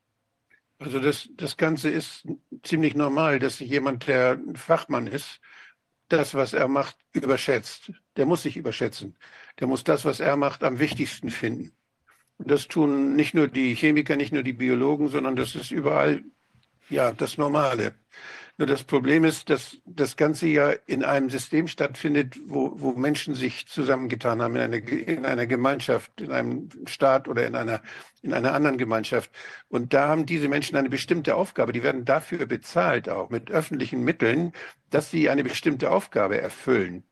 Also 0.80 1.00
das, 1.00 1.30
das 1.34 1.58
Ganze 1.58 1.90
ist 1.90 2.24
ziemlich 2.64 2.96
normal, 2.96 3.40
dass 3.40 3.60
jemand, 3.60 4.08
der 4.08 4.34
ein 4.34 4.56
Fachmann 4.56 5.08
ist, 5.08 5.40
das, 6.10 6.34
was 6.34 6.54
er 6.54 6.68
macht, 6.68 6.96
überschätzt. 7.14 7.92
Der 8.16 8.26
muss 8.26 8.44
sich 8.44 8.58
überschätzen. 8.58 9.18
Der 9.60 9.68
muss 9.68 9.84
das, 9.84 10.06
was 10.06 10.20
er 10.20 10.38
macht, 10.38 10.64
am 10.64 10.80
wichtigsten 10.80 11.30
finden. 11.30 11.74
Und 12.38 12.52
das 12.52 12.68
tun 12.68 13.16
nicht 13.16 13.34
nur 13.34 13.48
die 13.48 13.76
Chemiker, 13.76 14.16
nicht 14.16 14.32
nur 14.32 14.44
die 14.44 14.54
Biologen, 14.54 15.10
sondern 15.10 15.36
das 15.36 15.56
ist 15.56 15.72
überall 15.72 16.24
ja 16.90 17.12
das 17.12 17.38
Normale. 17.38 17.96
Nur 18.60 18.66
das 18.66 18.84
Problem 18.84 19.24
ist, 19.24 19.52
dass 19.52 19.78
das 19.86 20.18
Ganze 20.18 20.48
ja 20.48 20.72
in 20.88 21.04
einem 21.04 21.30
System 21.30 21.68
stattfindet, 21.68 22.40
wo, 22.48 22.72
wo 22.76 22.94
Menschen 22.94 23.36
sich 23.36 23.68
zusammengetan 23.68 24.42
haben, 24.42 24.56
in 24.56 24.62
einer, 24.62 24.88
in 24.88 25.26
einer 25.28 25.46
Gemeinschaft, 25.46 26.20
in 26.20 26.32
einem 26.32 26.70
Staat 26.88 27.28
oder 27.28 27.46
in 27.46 27.56
einer, 27.56 27.84
in 28.24 28.34
einer 28.34 28.54
anderen 28.54 28.80
Gemeinschaft. 28.80 29.30
Und 29.70 29.94
da 29.94 30.08
haben 30.08 30.26
diese 30.26 30.48
Menschen 30.48 30.76
eine 30.76 30.90
bestimmte 30.90 31.36
Aufgabe. 31.36 31.72
Die 31.72 31.84
werden 31.84 32.04
dafür 32.04 32.48
bezahlt, 32.48 33.10
auch 33.10 33.30
mit 33.30 33.52
öffentlichen 33.52 34.04
Mitteln, 34.04 34.54
dass 34.90 35.12
sie 35.12 35.30
eine 35.30 35.44
bestimmte 35.44 35.92
Aufgabe 35.92 36.42
erfüllen. 36.42 37.04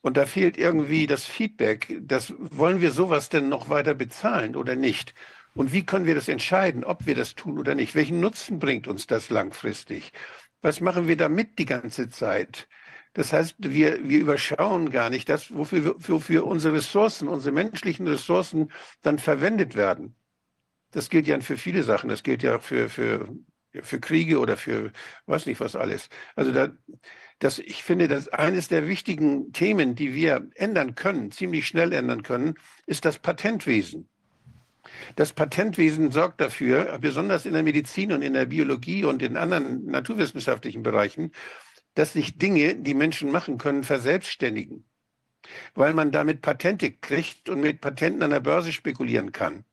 Und 0.00 0.16
da 0.16 0.24
fehlt 0.24 0.56
irgendwie 0.56 1.06
das 1.06 1.26
Feedback. 1.26 1.98
Das, 2.00 2.32
wollen 2.38 2.80
wir 2.80 2.92
sowas 2.92 3.28
denn 3.28 3.50
noch 3.50 3.68
weiter 3.68 3.94
bezahlen 3.94 4.56
oder 4.56 4.74
nicht? 4.74 5.14
Und 5.54 5.72
wie 5.72 5.84
können 5.84 6.06
wir 6.06 6.14
das 6.14 6.28
entscheiden, 6.28 6.82
ob 6.82 7.04
wir 7.06 7.14
das 7.14 7.34
tun 7.34 7.58
oder 7.58 7.74
nicht? 7.74 7.94
Welchen 7.94 8.20
Nutzen 8.20 8.58
bringt 8.58 8.88
uns 8.88 9.06
das 9.06 9.28
langfristig? 9.28 10.12
Was 10.62 10.80
machen 10.80 11.08
wir 11.08 11.16
damit 11.16 11.58
die 11.58 11.66
ganze 11.66 12.08
Zeit? 12.08 12.68
Das 13.14 13.32
heißt, 13.32 13.56
wir, 13.58 14.08
wir 14.08 14.20
überschauen 14.20 14.90
gar 14.90 15.10
nicht 15.10 15.28
das, 15.28 15.52
wofür, 15.54 15.96
wofür 15.98 16.46
unsere 16.46 16.76
Ressourcen, 16.76 17.28
unsere 17.28 17.52
menschlichen 17.52 18.06
Ressourcen 18.08 18.72
dann 19.02 19.18
verwendet 19.18 19.74
werden. 19.74 20.16
Das 20.92 21.10
gilt 21.10 21.26
ja 21.26 21.38
für 21.40 21.58
viele 21.58 21.82
Sachen. 21.82 22.08
Das 22.08 22.22
gilt 22.22 22.42
ja 22.42 22.56
auch 22.56 22.62
für, 22.62 22.88
für, 22.88 23.28
für 23.82 24.00
Kriege 24.00 24.38
oder 24.38 24.56
für 24.56 24.92
weiß 25.26 25.46
nicht 25.46 25.60
was 25.60 25.76
alles. 25.76 26.08
Also 26.36 26.52
da, 26.52 26.70
das, 27.38 27.58
ich 27.58 27.82
finde, 27.82 28.08
dass 28.08 28.28
eines 28.28 28.68
der 28.68 28.86
wichtigen 28.86 29.52
Themen, 29.52 29.94
die 29.94 30.14
wir 30.14 30.48
ändern 30.54 30.94
können, 30.94 31.32
ziemlich 31.32 31.66
schnell 31.66 31.92
ändern 31.92 32.22
können, 32.22 32.54
ist 32.86 33.04
das 33.04 33.18
Patentwesen. 33.18 34.08
Das 35.16 35.32
Patentwesen 35.32 36.10
sorgt 36.10 36.40
dafür, 36.40 36.98
besonders 37.00 37.46
in 37.46 37.52
der 37.52 37.62
Medizin 37.62 38.12
und 38.12 38.22
in 38.22 38.34
der 38.34 38.46
Biologie 38.46 39.04
und 39.04 39.22
in 39.22 39.36
anderen 39.36 39.86
naturwissenschaftlichen 39.86 40.82
Bereichen, 40.82 41.32
dass 41.94 42.12
sich 42.14 42.38
Dinge, 42.38 42.76
die 42.76 42.94
Menschen 42.94 43.30
machen 43.30 43.58
können, 43.58 43.84
verselbstständigen, 43.84 44.86
weil 45.74 45.94
man 45.94 46.10
damit 46.10 46.40
Patente 46.42 46.92
kriegt 46.92 47.48
und 47.48 47.60
mit 47.60 47.80
Patenten 47.80 48.22
an 48.22 48.30
der 48.30 48.40
Börse 48.40 48.72
spekulieren 48.72 49.32
kann. 49.32 49.64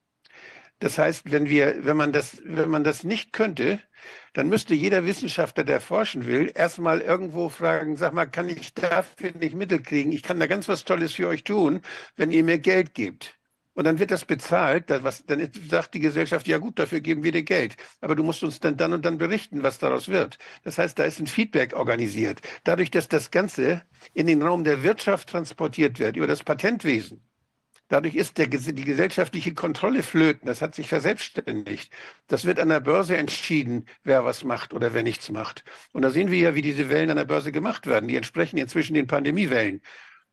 Das 0.80 0.98
heißt, 0.98 1.30
wenn 1.32 1.50
wir, 1.50 1.86
wenn 1.86 1.98
man 1.98 2.14
das, 2.14 2.42
wenn 2.46 2.70
man 2.70 2.86
das 2.86 3.04
nicht 3.04 3.34
könnte, 3.34 3.82
dann 4.34 4.48
müsste 4.48 4.74
jeder 4.74 5.06
Wissenschaftler, 5.06 5.66
der 5.66 5.82
forschen 5.82 6.26
will, 6.26 6.52
erstmal 6.56 7.02
irgendwo 7.02 7.50
fragen, 7.50 7.98
sag 7.98 8.14
mal, 8.14 8.26
kann 8.28 8.48
ich 8.48 8.74
dafür 8.74 9.32
nicht 9.34 9.56
Mittel 9.56 9.82
kriegen? 9.82 10.14
Ich 10.14 10.24
kann 10.24 10.40
da 10.40 10.48
ganz 10.48 10.70
was 10.70 10.86
Tolles 10.86 11.14
für 11.14 11.28
euch 11.28 11.44
tun, 11.44 11.82
wenn 12.16 12.32
ihr 12.32 12.44
mir 12.46 12.60
Geld 12.60 12.94
gebt. 12.94 13.39
Und 13.80 13.86
dann 13.86 13.98
wird 13.98 14.12
das 14.12 14.26
bezahlt, 14.26 14.90
was, 14.90 15.26
dann 15.26 15.50
sagt 15.70 15.94
die 15.94 16.02
Gesellschaft, 16.02 16.50
ja 16.50 16.58
gut, 16.58 16.80
dafür 16.80 17.00
geben 17.00 17.24
wir 17.24 17.32
dir 17.32 17.44
Geld. 17.44 17.78
Aber 18.02 18.14
du 18.14 18.24
musst 18.24 18.44
uns 18.44 18.60
dann 18.60 18.76
dann 18.76 18.92
und 18.92 19.06
dann 19.06 19.18
berichten, 19.18 19.64
was 19.64 19.80
daraus 19.80 20.10
wird. 20.10 20.38
Das 20.66 20.78
heißt, 20.78 21.00
da 21.00 21.06
ist 21.06 21.22
ein 21.22 21.28
Feedback 21.28 21.74
organisiert. 21.74 22.42
Dadurch, 22.66 22.92
dass 22.92 23.08
das 23.08 23.32
Ganze 23.32 23.84
in 24.14 24.28
den 24.28 24.42
Raum 24.42 24.66
der 24.66 24.84
Wirtschaft 24.84 25.30
transportiert 25.30 25.98
wird, 25.98 26.18
über 26.18 26.28
das 26.28 26.44
Patentwesen, 26.44 27.24
Dadurch 27.88 28.16
ist 28.16 28.38
der, 28.38 28.48
die 28.48 28.84
gesellschaftliche 28.84 29.54
Kontrolle 29.54 30.04
flöten. 30.04 30.46
Das 30.46 30.62
hat 30.62 30.76
sich 30.76 30.90
verselbstständigt. 30.90 31.92
Das 32.28 32.44
wird 32.46 32.60
an 32.60 32.70
der 32.70 32.82
Börse 32.82 33.16
entschieden, 33.16 33.86
wer 34.04 34.26
was 34.26 34.44
macht 34.44 34.74
oder 34.74 34.94
wer 34.94 35.04
nichts 35.04 35.32
macht. 35.32 35.64
Und 35.94 36.02
da 36.02 36.12
sehen 36.12 36.30
wir 36.30 36.38
ja, 36.38 36.54
wie 36.54 36.62
diese 36.62 36.90
Wellen 36.90 37.12
an 37.12 37.18
der 37.18 37.26
Börse 37.26 37.54
gemacht 37.54 37.88
werden. 37.88 38.10
Die 38.10 38.18
entsprechen 38.18 38.58
inzwischen 38.58 38.94
den 38.94 39.08
Pandemiewellen. 39.08 39.82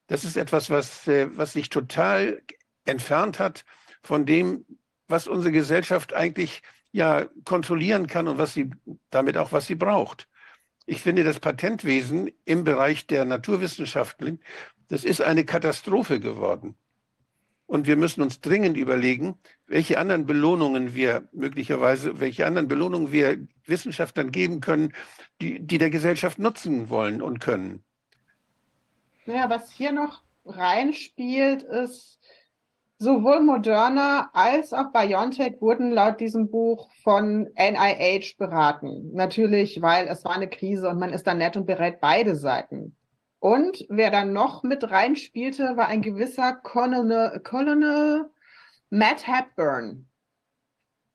Das 0.09 0.25
ist 0.25 0.37
etwas, 0.37 0.69
was, 0.69 1.09
äh, 1.09 1.29
was 1.37 1.55
sich 1.55 1.69
total 1.69 2.43
entfernt 2.87 3.39
hat 3.39 3.65
von 4.03 4.27
dem, 4.27 4.65
was 5.09 5.29
unsere 5.29 5.53
Gesellschaft 5.53 6.15
eigentlich 6.15 6.63
ja 6.93 7.27
kontrollieren 7.45 8.07
kann 8.07 8.29
und 8.29 8.39
was 8.39 8.55
sie 8.55 8.71
damit 9.11 9.37
auch, 9.37 9.53
was 9.53 9.67
sie 9.67 9.75
braucht. 9.75 10.29
Ich 10.87 11.03
finde 11.03 11.25
das 11.25 11.41
Patentwesen 11.41 12.31
im 12.45 12.65
Bereich 12.65 13.07
der 13.07 13.25
Naturwissenschaften, 13.25 14.41
das 14.89 15.05
ist 15.05 15.21
eine 15.21 15.45
Katastrophe 15.45 16.21
geworden. 16.21 16.77
Und 17.67 17.89
wir 17.89 17.97
müssen 17.97 18.23
uns 18.23 18.41
dringend 18.41 18.77
überlegen, 18.77 19.39
welche 19.67 19.99
anderen 19.99 20.25
Belohnungen 20.25 20.95
wir 20.95 21.29
möglicherweise, 21.33 22.21
welche 22.21 22.47
anderen 22.47 22.69
Belohnungen 22.69 23.11
wir 23.11 23.45
Wissenschaftlern 23.65 24.31
geben 24.31 24.61
können, 24.61 24.93
die, 25.41 25.59
die 25.59 25.79
der 25.79 25.91
Gesellschaft 25.91 26.39
nutzen 26.39 26.89
wollen 26.89 27.21
und 27.21 27.41
können. 27.41 27.83
Naja, 29.27 29.51
was 29.51 29.73
hier 29.73 29.91
noch 29.91 30.23
reinspielt, 30.45 31.65
ist, 31.65 32.16
sowohl 32.99 33.41
Moderna 33.41 34.31
als 34.33 34.73
auch 34.73 34.93
BioNTech 34.93 35.61
wurden 35.61 35.93
laut 35.93 36.21
diesem 36.21 36.51
Buch 36.51 36.91
von 37.03 37.49
NIH 37.57 38.37
beraten. 38.39 39.13
Natürlich, 39.13 39.83
weil 39.83 40.07
es 40.09 40.25
war 40.25 40.35
eine 40.35 40.49
Krise 40.49 40.89
und 40.89 40.99
man 40.99 41.13
ist 41.13 41.27
dann 41.27 41.39
nett 41.39 41.57
und 41.57 41.67
berät, 41.67 42.01
beide 42.01 42.37
Seiten 42.37 42.97
und 43.47 43.87
wer 43.89 44.11
dann 44.11 44.33
noch 44.33 44.63
mit 44.63 44.91
reinspielte, 44.91 45.77
war 45.77 45.87
ein 45.87 46.03
gewisser 46.03 46.53
Colonel, 46.53 47.41
Colonel 47.41 48.31
Matt 48.91 49.27
Hepburn 49.27 50.09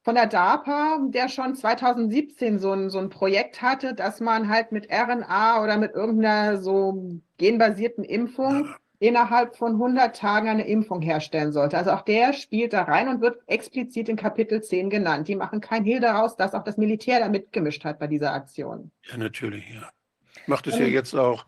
von 0.03 0.15
der 0.15 0.27
DARPA, 0.27 0.99
der 1.09 1.27
schon 1.27 1.55
2017 1.55 2.57
so 2.57 2.71
ein, 2.71 2.89
so 2.89 2.99
ein 2.99 3.09
Projekt 3.09 3.61
hatte, 3.61 3.93
dass 3.93 4.19
man 4.19 4.49
halt 4.49 4.71
mit 4.71 4.87
RNA 4.89 5.61
oder 5.61 5.77
mit 5.77 5.91
irgendeiner 5.91 6.57
so 6.57 7.19
genbasierten 7.37 8.03
Impfung 8.03 8.69
innerhalb 9.01 9.55
von 9.55 9.73
100 9.73 10.15
Tagen 10.15 10.47
eine 10.47 10.67
Impfung 10.67 11.01
herstellen 11.01 11.51
sollte. 11.51 11.75
Also 11.75 11.89
auch 11.89 12.03
der 12.03 12.33
spielt 12.33 12.73
da 12.73 12.83
rein 12.83 13.07
und 13.07 13.19
wird 13.19 13.41
explizit 13.47 14.07
in 14.09 14.15
Kapitel 14.15 14.61
10 14.61 14.91
genannt. 14.91 15.27
Die 15.27 15.35
machen 15.35 15.59
kein 15.59 15.83
Hehl 15.83 15.99
daraus, 15.99 16.35
dass 16.35 16.53
auch 16.53 16.63
das 16.63 16.77
Militär 16.77 17.19
da 17.19 17.27
mitgemischt 17.27 17.83
hat 17.83 17.97
bei 17.97 18.05
dieser 18.05 18.31
Aktion. 18.31 18.91
Ja, 19.09 19.17
natürlich, 19.17 19.67
ja. 19.73 19.89
Macht 20.45 20.67
es 20.67 20.77
ja 20.77 20.85
jetzt 20.85 21.15
auch 21.15 21.47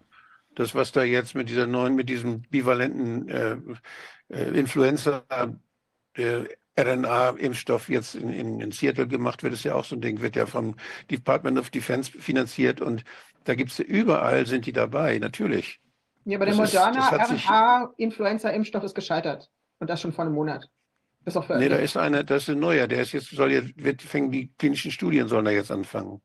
das, 0.55 0.73
was 0.73 0.91
da 0.91 1.03
jetzt 1.03 1.35
mit 1.35 1.47
dieser 1.47 1.67
neuen, 1.67 1.93
mit 1.93 2.09
diesem 2.09 2.41
bivalenten 2.41 3.29
äh, 3.29 3.57
äh, 4.29 4.59
Influenza, 4.59 5.23
der 6.17 6.47
RNA-Impfstoff 6.79 7.87
jetzt 7.87 8.15
in, 8.15 8.29
in, 8.29 8.59
in, 8.61 8.71
Seattle 8.71 9.07
gemacht 9.07 9.43
wird, 9.43 9.53
ist 9.53 9.63
ja 9.63 9.75
auch 9.75 9.85
so 9.85 9.95
ein 9.95 10.01
Ding, 10.01 10.21
wird 10.21 10.35
ja 10.35 10.47
vom 10.47 10.75
Department 11.11 11.59
of 11.59 11.69
Defense 11.69 12.11
finanziert 12.11 12.81
und 12.81 13.03
da 13.43 13.53
gibt 13.53 13.71
es 13.71 13.79
überall, 13.79 14.47
sind 14.47 14.65
die 14.65 14.73
dabei, 14.73 15.19
natürlich. 15.19 15.82
Ja, 16.25 16.37
aber 16.37 16.45
der 16.45 16.55
moderne 16.55 16.99
RNA-Influenza-Impfstoff 16.99 18.83
ist 18.83 18.95
gescheitert. 18.95 19.49
Und 19.79 19.89
das 19.89 20.01
schon 20.01 20.13
vor 20.13 20.25
einem 20.25 20.33
Monat. 20.33 20.69
Ist 21.25 21.37
auch 21.37 21.47
nee, 21.49 21.69
da 21.69 21.77
ist 21.77 21.95
einer, 21.95 22.23
das 22.23 22.43
ist 22.43 22.49
ein 22.49 22.59
neuer, 22.59 22.87
der 22.87 23.01
ist 23.01 23.13
jetzt, 23.13 23.29
soll 23.29 23.51
jetzt, 23.51 23.71
wird, 23.81 24.01
fängen 24.01 24.31
die 24.31 24.51
klinischen 24.57 24.91
Studien 24.91 25.27
sollen 25.27 25.45
da 25.45 25.51
jetzt 25.51 25.71
anfangen. 25.71 26.21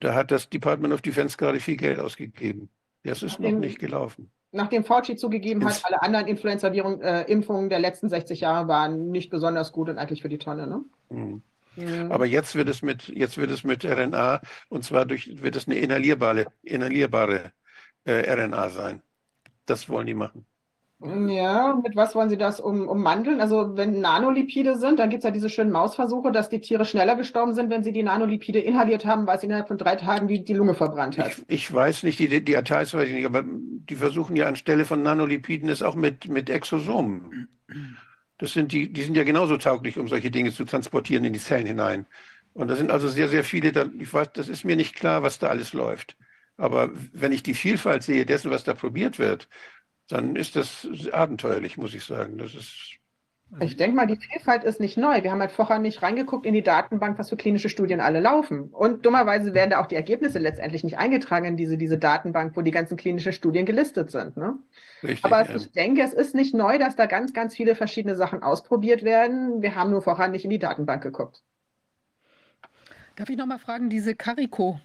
Da 0.00 0.14
hat 0.14 0.30
das 0.30 0.48
Department 0.48 0.94
of 0.94 1.02
Defense 1.02 1.36
gerade 1.36 1.60
viel 1.60 1.76
Geld 1.76 1.98
ausgegeben. 1.98 2.70
Das 3.02 3.22
ist 3.22 3.38
nachdem, 3.38 3.56
noch 3.56 3.60
nicht 3.60 3.78
gelaufen. 3.78 4.30
Nachdem 4.52 4.84
Fauci 4.84 5.16
zugegeben 5.16 5.64
hat, 5.64 5.82
alle 5.84 6.02
anderen 6.02 6.26
Influenza-Impfungen 6.26 7.66
äh, 7.66 7.68
der 7.68 7.78
letzten 7.78 8.08
60 8.08 8.40
Jahre 8.40 8.68
waren 8.68 9.10
nicht 9.10 9.30
besonders 9.30 9.72
gut 9.72 9.90
und 9.90 9.98
eigentlich 9.98 10.22
für 10.22 10.30
die 10.30 10.38
Tonne. 10.38 10.66
Ne? 10.66 10.84
Mhm. 11.10 11.42
Mhm. 11.76 12.12
Aber 12.12 12.24
jetzt 12.24 12.54
wird 12.54 12.68
es 12.68 12.80
mit, 12.80 13.08
jetzt 13.08 13.36
wird 13.36 13.50
es 13.50 13.64
mit 13.64 13.84
RNA 13.84 14.40
und 14.68 14.84
zwar 14.84 15.04
durch, 15.04 15.42
wird 15.42 15.56
es 15.56 15.66
eine 15.66 15.76
inhalierbare, 15.76 16.46
inhalierbare 16.62 17.52
äh, 18.04 18.32
RNA 18.32 18.70
sein. 18.70 19.02
Das 19.66 19.88
wollen 19.88 20.06
die 20.06 20.14
machen. 20.14 20.46
Ja, 21.00 21.78
mit 21.82 21.96
was 21.96 22.14
wollen 22.14 22.30
Sie 22.30 22.38
das 22.38 22.60
um, 22.60 22.88
ummanteln? 22.88 23.40
Also 23.40 23.76
wenn 23.76 24.00
Nanolipide 24.00 24.78
sind, 24.78 24.98
dann 24.98 25.10
gibt 25.10 25.22
es 25.22 25.24
ja 25.24 25.30
diese 25.30 25.50
schönen 25.50 25.70
Mausversuche, 25.70 26.32
dass 26.32 26.48
die 26.48 26.60
Tiere 26.60 26.86
schneller 26.86 27.14
gestorben 27.14 27.52
sind, 27.52 27.68
wenn 27.68 27.82
sie 27.82 27.92
die 27.92 28.02
Nanolipide 28.02 28.60
inhaliert 28.60 29.04
haben, 29.04 29.26
weil 29.26 29.36
es 29.36 29.42
innerhalb 29.42 29.68
von 29.68 29.76
drei 29.76 29.96
Tagen 29.96 30.28
die, 30.28 30.42
die 30.44 30.54
Lunge 30.54 30.72
verbrannt 30.72 31.18
hat. 31.18 31.28
Ich, 31.28 31.44
ich 31.48 31.74
weiß 31.74 32.04
nicht, 32.04 32.18
die, 32.20 32.28
die 32.28 32.42
Details 32.42 32.94
weiß 32.94 33.08
ich 33.08 33.14
nicht, 33.14 33.26
aber 33.26 33.44
die 33.44 33.96
versuchen 33.96 34.34
ja 34.34 34.46
anstelle 34.46 34.86
von 34.86 35.02
Nanolipiden 35.02 35.68
es 35.68 35.82
auch 35.82 35.94
mit, 35.94 36.28
mit 36.28 36.48
Exosomen. 36.48 37.48
Das 38.38 38.52
sind 38.52 38.72
die, 38.72 38.90
die 38.90 39.02
sind 39.02 39.16
ja 39.16 39.24
genauso 39.24 39.58
tauglich, 39.58 39.98
um 39.98 40.08
solche 40.08 40.30
Dinge 40.30 40.52
zu 40.52 40.64
transportieren 40.64 41.24
in 41.24 41.34
die 41.34 41.38
Zellen 41.38 41.66
hinein. 41.66 42.06
Und 42.54 42.68
da 42.68 42.76
sind 42.76 42.90
also 42.90 43.08
sehr, 43.08 43.28
sehr 43.28 43.44
viele, 43.44 43.72
da, 43.72 43.86
ich 43.98 44.12
weiß, 44.12 44.32
das 44.32 44.48
ist 44.48 44.64
mir 44.64 44.76
nicht 44.76 44.94
klar, 44.94 45.22
was 45.22 45.38
da 45.38 45.48
alles 45.48 45.74
läuft. 45.74 46.16
Aber 46.56 46.90
wenn 47.12 47.32
ich 47.32 47.42
die 47.42 47.54
Vielfalt 47.54 48.02
sehe 48.02 48.26
dessen, 48.26 48.50
was 48.50 48.64
da 48.64 48.74
probiert 48.74 49.18
wird, 49.18 49.48
dann 50.08 50.36
ist 50.36 50.56
das 50.56 50.86
abenteuerlich, 51.12 51.76
muss 51.76 51.94
ich 51.94 52.04
sagen. 52.04 52.38
Das 52.38 52.54
ist 52.54 52.98
ich 53.60 53.76
denke 53.76 53.94
mal, 53.94 54.06
die 54.06 54.16
Vielfalt 54.16 54.64
ist 54.64 54.80
nicht 54.80 54.96
neu. 54.96 55.22
Wir 55.22 55.30
haben 55.30 55.40
halt 55.40 55.52
vorher 55.52 55.78
nicht 55.78 56.02
reingeguckt 56.02 56.44
in 56.44 56.54
die 56.54 56.62
Datenbank, 56.62 57.18
was 57.18 57.28
für 57.28 57.36
klinische 57.36 57.68
Studien 57.68 58.00
alle 58.00 58.18
laufen. 58.18 58.70
Und 58.70 59.06
dummerweise 59.06 59.54
werden 59.54 59.70
da 59.70 59.80
auch 59.80 59.86
die 59.86 59.94
Ergebnisse 59.94 60.38
letztendlich 60.38 60.82
nicht 60.82 60.98
eingetragen 60.98 61.46
in 61.46 61.56
diese, 61.56 61.76
diese 61.76 61.98
Datenbank, 61.98 62.56
wo 62.56 62.62
die 62.62 62.72
ganzen 62.72 62.96
klinischen 62.96 63.32
Studien 63.32 63.64
gelistet 63.64 64.10
sind. 64.10 64.36
Ne? 64.36 64.58
Richtig, 65.02 65.24
Aber 65.24 65.48
ja. 65.48 65.54
ich 65.54 65.70
denke, 65.72 66.02
es 66.02 66.12
ist 66.12 66.34
nicht 66.34 66.54
neu, 66.54 66.78
dass 66.78 66.96
da 66.96 67.06
ganz, 67.06 67.32
ganz 67.32 67.54
viele 67.54 67.76
verschiedene 67.76 68.16
Sachen 68.16 68.42
ausprobiert 68.42 69.04
werden. 69.04 69.62
Wir 69.62 69.76
haben 69.76 69.90
nur 69.90 70.02
vorher 70.02 70.28
nicht 70.28 70.44
in 70.44 70.50
die 70.50 70.58
Datenbank 70.58 71.02
geguckt. 71.02 71.42
Darf 73.14 73.30
ich 73.30 73.36
nochmal 73.36 73.60
fragen, 73.60 73.88
diese 73.88 74.16
Carico, 74.16 74.80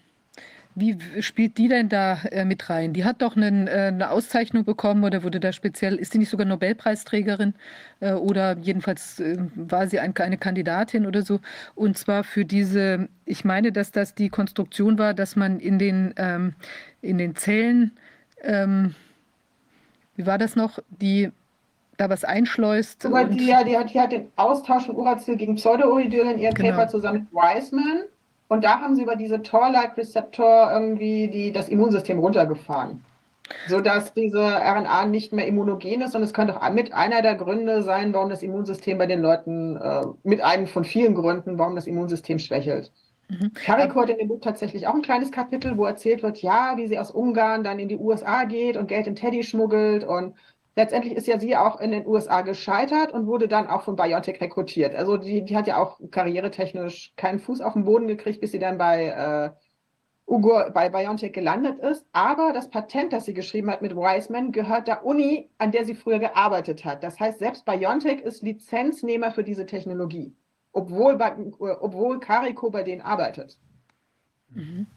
wie 0.80 0.98
spielt 1.22 1.58
die 1.58 1.68
denn 1.68 1.90
da 1.90 2.22
äh, 2.32 2.46
mit 2.46 2.70
rein? 2.70 2.94
Die 2.94 3.06
hat 3.06 3.22
doch 3.22 3.36
einen, 3.36 3.68
äh, 3.68 3.92
eine 3.94 4.10
Auszeichnung 4.12 4.66
bekommen 4.66 5.04
oder 5.04 5.24
wurde 5.24 5.40
da 5.40 5.52
speziell, 5.52 5.96
ist 5.96 6.14
die 6.14 6.18
nicht 6.18 6.30
sogar 6.30 6.46
Nobelpreisträgerin 6.46 7.54
äh, 8.00 8.14
oder 8.14 8.58
jedenfalls 8.58 9.20
äh, 9.20 9.38
war 9.56 9.88
sie 9.88 10.00
ein, 10.00 10.16
eine 10.16 10.38
Kandidatin 10.38 11.06
oder 11.06 11.22
so? 11.22 11.40
Und 11.76 11.98
zwar 11.98 12.24
für 12.24 12.46
diese, 12.46 13.10
ich 13.26 13.46
meine, 13.46 13.72
dass 13.72 13.92
das 13.92 14.16
die 14.16 14.30
Konstruktion 14.30 14.98
war, 14.98 15.14
dass 15.14 15.36
man 15.36 15.60
in 15.60 15.80
den, 15.80 16.14
ähm, 16.18 16.56
in 17.02 17.18
den 17.18 17.36
Zellen, 17.36 17.98
ähm, 18.44 18.96
wie 20.16 20.26
war 20.26 20.38
das 20.38 20.56
noch, 20.56 20.80
die 20.90 21.32
da 22.00 22.10
was 22.10 22.24
einschleust. 22.24 23.04
Die, 23.04 23.46
ja, 23.46 23.64
die, 23.64 23.78
hat, 23.78 23.94
die 23.94 24.00
hat 24.00 24.12
den 24.12 24.32
Austausch 24.38 24.86
von 24.86 24.96
Uracil 24.96 25.36
gegen 25.36 25.56
Pseudouridol 25.56 26.32
in 26.32 26.40
ihrem 26.40 26.54
genau. 26.54 26.70
Paper 26.72 26.88
zusammen 26.88 27.28
mit 27.32 27.34
Wiseman. 27.34 28.04
Und 28.50 28.64
da 28.64 28.82
haben 28.82 28.96
sie 28.96 29.04
über 29.04 29.16
diese 29.16 29.42
Tor-like-Rezeptor 29.42 30.72
irgendwie 30.74 31.28
die, 31.28 31.52
das 31.54 31.70
Immunsystem 31.70 32.20
runtergefahren. 32.20 33.06
Sodass 33.68 34.14
diese 34.14 34.42
RNA 34.42 35.06
nicht 35.06 35.34
mehr 35.34 35.48
immunogen 35.48 36.02
ist. 36.02 36.16
Und 36.16 36.24
es 36.24 36.34
könnte 36.34 36.62
auch 36.62 36.70
mit 36.72 36.94
einer 36.94 37.22
der 37.22 37.36
Gründe 37.36 37.84
sein, 37.84 38.14
warum 38.14 38.30
das 38.30 38.44
Immunsystem 38.44 38.98
bei 38.98 39.06
den 39.06 39.22
Leuten, 39.22 39.78
äh, 39.78 40.06
mit 40.24 40.42
einem 40.42 40.68
von 40.68 40.84
vielen 40.84 41.16
Gründen, 41.16 41.58
warum 41.58 41.76
das 41.76 41.88
Immunsystem 41.88 42.40
schwächelt. 42.40 42.92
Mhm. 43.30 43.54
Kariko 43.54 44.02
hat 44.02 44.10
in 44.10 44.18
dem 44.18 44.28
Buch 44.28 44.42
tatsächlich 44.42 44.88
auch 44.88 44.96
ein 44.96 45.04
kleines 45.04 45.32
Kapitel, 45.32 45.78
wo 45.78 45.86
erzählt 45.86 46.24
wird, 46.24 46.40
ja, 46.42 46.74
wie 46.76 46.88
sie 46.88 46.98
aus 46.98 47.12
Ungarn 47.12 47.64
dann 47.64 47.78
in 47.78 47.88
die 47.88 47.98
USA 47.98 48.46
geht 48.46 48.78
und 48.78 48.88
Geld 48.88 49.06
in 49.06 49.16
Teddy 49.16 49.44
schmuggelt 49.44 50.04
und 50.04 50.34
letztendlich 50.76 51.16
ist 51.16 51.28
ja 51.28 51.40
sie 51.40 51.56
auch 51.58 51.80
in 51.80 51.92
den 51.92 52.08
USA 52.08 52.42
gescheitert 52.42 53.12
und 53.12 53.28
wurde 53.28 53.48
dann 53.48 53.68
auch 53.68 53.82
von 53.82 53.96
Biontech 53.96 54.40
rekrutiert. 54.42 54.96
Also 54.96 55.18
die, 55.18 55.44
die 55.44 55.58
hat 55.58 55.68
ja 55.68 55.78
auch 55.78 56.00
karrieretechnisch 56.12 57.14
keinen 57.16 57.40
Fuß 57.40 57.62
auf 57.62 57.74
den 57.74 57.86
Boden 57.86 58.08
gekriegt, 58.08 58.42
bis 58.42 58.52
sie 58.52 58.60
dann 58.60 58.78
bei 58.78 59.06
äh, 59.06 59.50
Ugur 60.30 60.70
bei 60.72 60.90
BioNTech 60.90 61.34
gelandet 61.34 61.80
ist. 61.80 62.06
Aber 62.12 62.54
das 62.54 62.70
Patent, 62.70 63.14
das 63.14 63.26
sie 63.26 63.34
geschrieben 63.34 63.70
hat 63.70 63.82
mit 63.82 63.96
Wiseman, 63.96 64.52
gehört 64.52 64.88
der 64.88 65.06
Uni, 65.06 65.50
an 65.58 65.72
der 65.72 65.86
sie 65.86 65.96
früher 65.96 66.20
gearbeitet 66.20 66.86
hat. 66.86 67.04
Das 67.04 67.20
heißt, 67.20 67.40
selbst 67.40 67.66
BioNTech 67.66 68.22
ist 68.22 68.44
Lizenznehmer 68.44 69.32
für 69.32 69.44
diese 69.44 69.66
Technologie, 69.66 70.36
obwohl, 70.72 71.18
bei, 71.18 71.36
obwohl 71.60 72.20
Carico 72.20 72.70
bei 72.70 72.84
denen 72.84 73.02
arbeitet. 73.02 73.58
Mhm. 74.52 74.88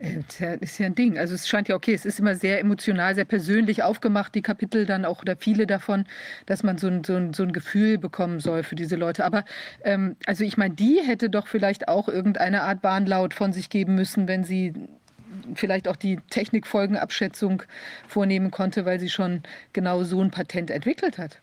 Das 0.00 0.56
ist 0.60 0.78
ja 0.78 0.86
ein 0.86 0.94
Ding. 0.94 1.18
Also 1.18 1.34
es 1.34 1.46
scheint 1.46 1.68
ja 1.68 1.76
okay, 1.76 1.92
es 1.92 2.06
ist 2.06 2.20
immer 2.20 2.34
sehr 2.34 2.58
emotional, 2.58 3.14
sehr 3.14 3.26
persönlich 3.26 3.82
aufgemacht, 3.82 4.34
die 4.34 4.40
Kapitel 4.40 4.86
dann 4.86 5.04
auch 5.04 5.20
oder 5.20 5.36
viele 5.36 5.66
davon, 5.66 6.06
dass 6.46 6.62
man 6.62 6.78
so 6.78 6.86
ein, 6.86 7.04
so 7.04 7.16
ein, 7.16 7.34
so 7.34 7.42
ein 7.42 7.52
Gefühl 7.52 7.98
bekommen 7.98 8.40
soll 8.40 8.62
für 8.62 8.76
diese 8.76 8.96
Leute. 8.96 9.26
Aber 9.26 9.44
ähm, 9.84 10.16
also 10.24 10.42
ich 10.42 10.56
meine, 10.56 10.74
die 10.74 11.00
hätte 11.04 11.28
doch 11.28 11.46
vielleicht 11.46 11.88
auch 11.88 12.08
irgendeine 12.08 12.62
Art 12.62 12.82
Warnlaut 12.82 13.34
von 13.34 13.52
sich 13.52 13.68
geben 13.68 13.94
müssen, 13.94 14.26
wenn 14.26 14.42
sie 14.42 14.72
vielleicht 15.54 15.86
auch 15.86 15.96
die 15.96 16.18
Technikfolgenabschätzung 16.30 17.62
vornehmen 18.08 18.50
konnte, 18.50 18.86
weil 18.86 19.00
sie 19.00 19.10
schon 19.10 19.42
genau 19.74 20.02
so 20.04 20.22
ein 20.22 20.30
Patent 20.30 20.70
entwickelt 20.70 21.18
hat. 21.18 21.42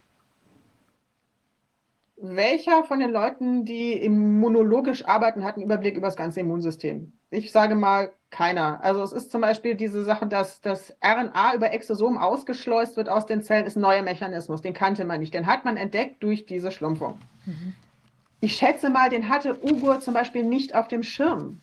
Welcher 2.20 2.84
von 2.86 3.00
den 3.00 3.12
Leuten, 3.12 3.66
die 3.66 3.94
immunologisch 3.94 5.06
arbeiten, 5.06 5.44
hat 5.44 5.56
einen 5.56 5.66
Überblick 5.66 5.96
über 5.96 6.08
das 6.08 6.16
ganze 6.16 6.40
Immunsystem? 6.40 7.14
Ich 7.30 7.52
sage 7.52 7.76
mal 7.76 8.12
keiner. 8.30 8.84
Also 8.84 9.02
es 9.04 9.12
ist 9.12 9.32
zum 9.32 9.42
Beispiel 9.42 9.76
diese 9.76 10.04
Sache, 10.04 10.28
dass 10.28 10.62
das 10.62 10.96
RNA 11.04 11.56
über 11.56 11.72
Exosom 11.72 12.18
ausgeschleust 12.18 12.98
wird 12.98 13.10
aus 13.10 13.26
den 13.26 13.42
Zellen, 13.42 13.66
ist 13.66 13.78
ein 13.78 13.82
neuer 13.82 14.02
Mechanismus. 14.02 14.62
Den 14.62 14.74
kannte 14.74 15.06
man 15.06 15.20
nicht. 15.20 15.34
Den 15.34 15.48
hat 15.48 15.66
man 15.66 15.78
entdeckt 15.78 16.24
durch 16.24 16.46
diese 16.46 16.72
Schlumpfung. 16.72 17.20
Mhm. 17.46 17.74
Ich 18.40 18.56
schätze 18.56 18.90
mal, 18.90 19.10
den 19.10 19.30
hatte 19.30 19.60
Ugur 19.64 20.00
zum 20.00 20.14
Beispiel 20.14 20.44
nicht 20.44 20.76
auf 20.76 20.88
dem 20.88 21.04
Schirm. 21.04 21.62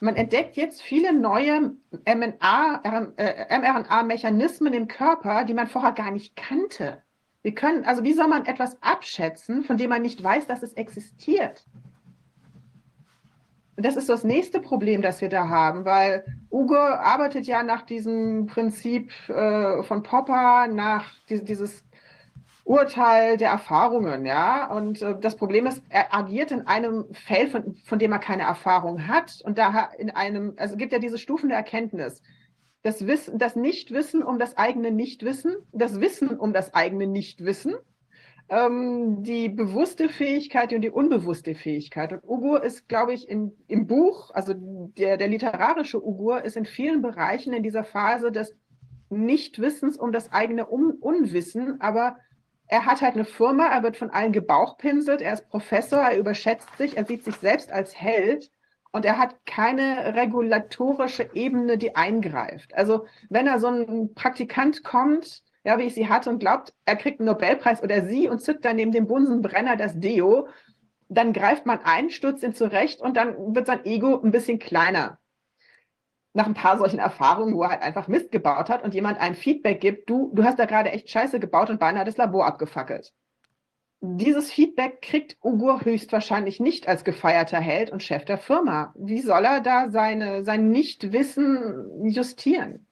Man 0.00 0.16
entdeckt 0.16 0.56
jetzt 0.56 0.82
viele 0.82 1.12
neue 1.12 1.72
mRNA-Mechanismen 2.04 4.74
im 4.74 4.86
Körper, 4.86 5.44
die 5.44 5.54
man 5.54 5.66
vorher 5.66 5.92
gar 5.92 6.10
nicht 6.10 6.36
kannte. 6.36 7.02
Wir 7.42 7.54
können, 7.54 7.84
also 7.84 8.04
wie 8.04 8.12
soll 8.12 8.28
man 8.28 8.46
etwas 8.46 8.80
abschätzen, 8.82 9.64
von 9.64 9.76
dem 9.76 9.90
man 9.90 10.02
nicht 10.02 10.22
weiß, 10.22 10.46
dass 10.46 10.62
es 10.62 10.74
existiert? 10.74 11.64
Das 13.76 13.96
ist 13.96 14.08
das 14.08 14.24
nächste 14.24 14.60
Problem, 14.60 15.02
das 15.02 15.20
wir 15.20 15.28
da 15.28 15.48
haben, 15.48 15.84
weil 15.84 16.24
Ugo 16.50 16.76
arbeitet 16.76 17.46
ja 17.46 17.62
nach 17.62 17.82
diesem 17.82 18.46
Prinzip 18.46 19.12
äh, 19.28 19.82
von 19.82 20.02
Popper, 20.02 20.68
nach 20.68 21.12
die, 21.28 21.42
dieses 21.44 21.84
Urteil 22.64 23.36
der 23.36 23.50
Erfahrungen, 23.50 24.24
ja. 24.24 24.70
Und 24.72 25.02
äh, 25.02 25.18
das 25.20 25.36
Problem 25.36 25.66
ist, 25.66 25.82
er 25.88 26.14
agiert 26.14 26.50
in 26.50 26.66
einem 26.66 27.06
Feld, 27.12 27.50
von, 27.50 27.74
von 27.84 27.98
dem 27.98 28.12
er 28.12 28.18
keine 28.18 28.44
Erfahrung 28.44 29.06
hat. 29.06 29.40
Und 29.44 29.58
da 29.58 29.90
in 29.98 30.10
einem, 30.10 30.54
also 30.56 30.76
gibt 30.76 30.92
ja 30.92 30.98
diese 30.98 31.18
Stufen 31.18 31.50
der 31.50 31.58
Erkenntnis. 31.58 32.22
Das 32.82 33.06
Wissen, 33.06 33.38
das 33.38 33.56
Nichtwissen 33.56 34.22
um 34.22 34.38
das 34.38 34.56
eigene 34.56 34.90
Nichtwissen, 34.90 35.56
das 35.72 36.00
Wissen 36.00 36.38
um 36.38 36.52
das 36.52 36.74
eigene 36.74 37.06
Nichtwissen 37.06 37.74
ähm, 38.48 39.22
die 39.22 39.48
bewusste 39.48 40.08
Fähigkeit 40.08 40.72
und 40.72 40.82
die 40.82 40.90
unbewusste 40.90 41.54
Fähigkeit. 41.54 42.12
Und 42.12 42.22
Ugur 42.24 42.62
ist, 42.62 42.88
glaube 42.88 43.14
ich, 43.14 43.28
in, 43.28 43.52
im 43.68 43.86
Buch, 43.86 44.30
also 44.32 44.54
der, 44.56 45.16
der 45.16 45.28
literarische 45.28 46.04
Ugur 46.04 46.42
ist 46.42 46.56
in 46.56 46.66
vielen 46.66 47.02
Bereichen 47.02 47.52
in 47.52 47.62
dieser 47.62 47.84
Phase 47.84 48.30
des 48.30 48.54
Nichtwissens 49.10 49.96
um 49.96 50.12
das 50.12 50.32
eigene 50.32 50.70
Un 50.70 50.92
Unwissen, 51.00 51.80
aber 51.80 52.16
er 52.66 52.86
hat 52.86 53.02
halt 53.02 53.14
eine 53.14 53.24
Firma, 53.24 53.66
er 53.66 53.82
wird 53.82 53.96
von 53.96 54.10
allen 54.10 54.32
gebauchpinselt, 54.32 55.20
er 55.20 55.34
ist 55.34 55.48
Professor, 55.48 56.00
er 56.00 56.18
überschätzt 56.18 56.76
sich, 56.78 56.96
er 56.96 57.04
sieht 57.04 57.24
sich 57.24 57.36
selbst 57.36 57.70
als 57.70 57.94
Held 57.94 58.50
und 58.90 59.04
er 59.04 59.18
hat 59.18 59.44
keine 59.44 60.14
regulatorische 60.14 61.30
Ebene, 61.34 61.78
die 61.78 61.94
eingreift. 61.94 62.74
Also 62.74 63.06
wenn 63.28 63.46
er 63.46 63.60
so 63.60 63.68
ein 63.68 64.14
Praktikant 64.14 64.82
kommt, 64.82 65.43
ja, 65.64 65.78
wie 65.78 65.84
ich 65.84 65.94
sie 65.94 66.08
hatte 66.08 66.30
und 66.30 66.38
glaubt, 66.38 66.74
er 66.84 66.96
kriegt 66.96 67.20
einen 67.20 67.26
Nobelpreis 67.26 67.82
oder 67.82 68.04
sie 68.04 68.28
und 68.28 68.40
zückt 68.40 68.64
dann 68.64 68.76
neben 68.76 68.92
dem 68.92 69.06
Bunsenbrenner 69.06 69.76
das 69.76 69.98
Deo, 69.98 70.48
dann 71.08 71.32
greift 71.32 71.66
man 71.66 71.80
ein, 71.82 72.10
stürzt 72.10 72.42
ihn 72.42 72.54
zurecht 72.54 73.00
und 73.00 73.16
dann 73.16 73.54
wird 73.54 73.66
sein 73.66 73.84
Ego 73.84 74.20
ein 74.22 74.30
bisschen 74.30 74.58
kleiner. 74.58 75.18
Nach 76.34 76.46
ein 76.46 76.54
paar 76.54 76.78
solchen 76.78 76.98
Erfahrungen, 76.98 77.54
wo 77.54 77.62
er 77.62 77.70
halt 77.70 77.82
einfach 77.82 78.08
Mist 78.08 78.30
gebaut 78.30 78.68
hat 78.68 78.82
und 78.82 78.92
jemand 78.92 79.20
ein 79.20 79.34
Feedback 79.34 79.80
gibt, 79.80 80.10
du, 80.10 80.30
du 80.34 80.44
hast 80.44 80.58
da 80.58 80.66
gerade 80.66 80.90
echt 80.90 81.08
Scheiße 81.08 81.40
gebaut 81.40 81.70
und 81.70 81.80
beinahe 81.80 82.04
das 82.04 82.16
Labor 82.16 82.46
abgefackelt. 82.46 83.12
Dieses 84.00 84.52
Feedback 84.52 85.00
kriegt 85.00 85.38
Ugur 85.42 85.82
höchstwahrscheinlich 85.82 86.60
nicht 86.60 86.88
als 86.88 87.04
gefeierter 87.04 87.60
Held 87.60 87.90
und 87.90 88.02
Chef 88.02 88.24
der 88.26 88.36
Firma. 88.36 88.92
Wie 88.98 89.20
soll 89.20 89.44
er 89.46 89.60
da 89.60 89.88
seine, 89.88 90.44
sein 90.44 90.68
Nichtwissen 90.68 92.04
justieren? 92.04 92.86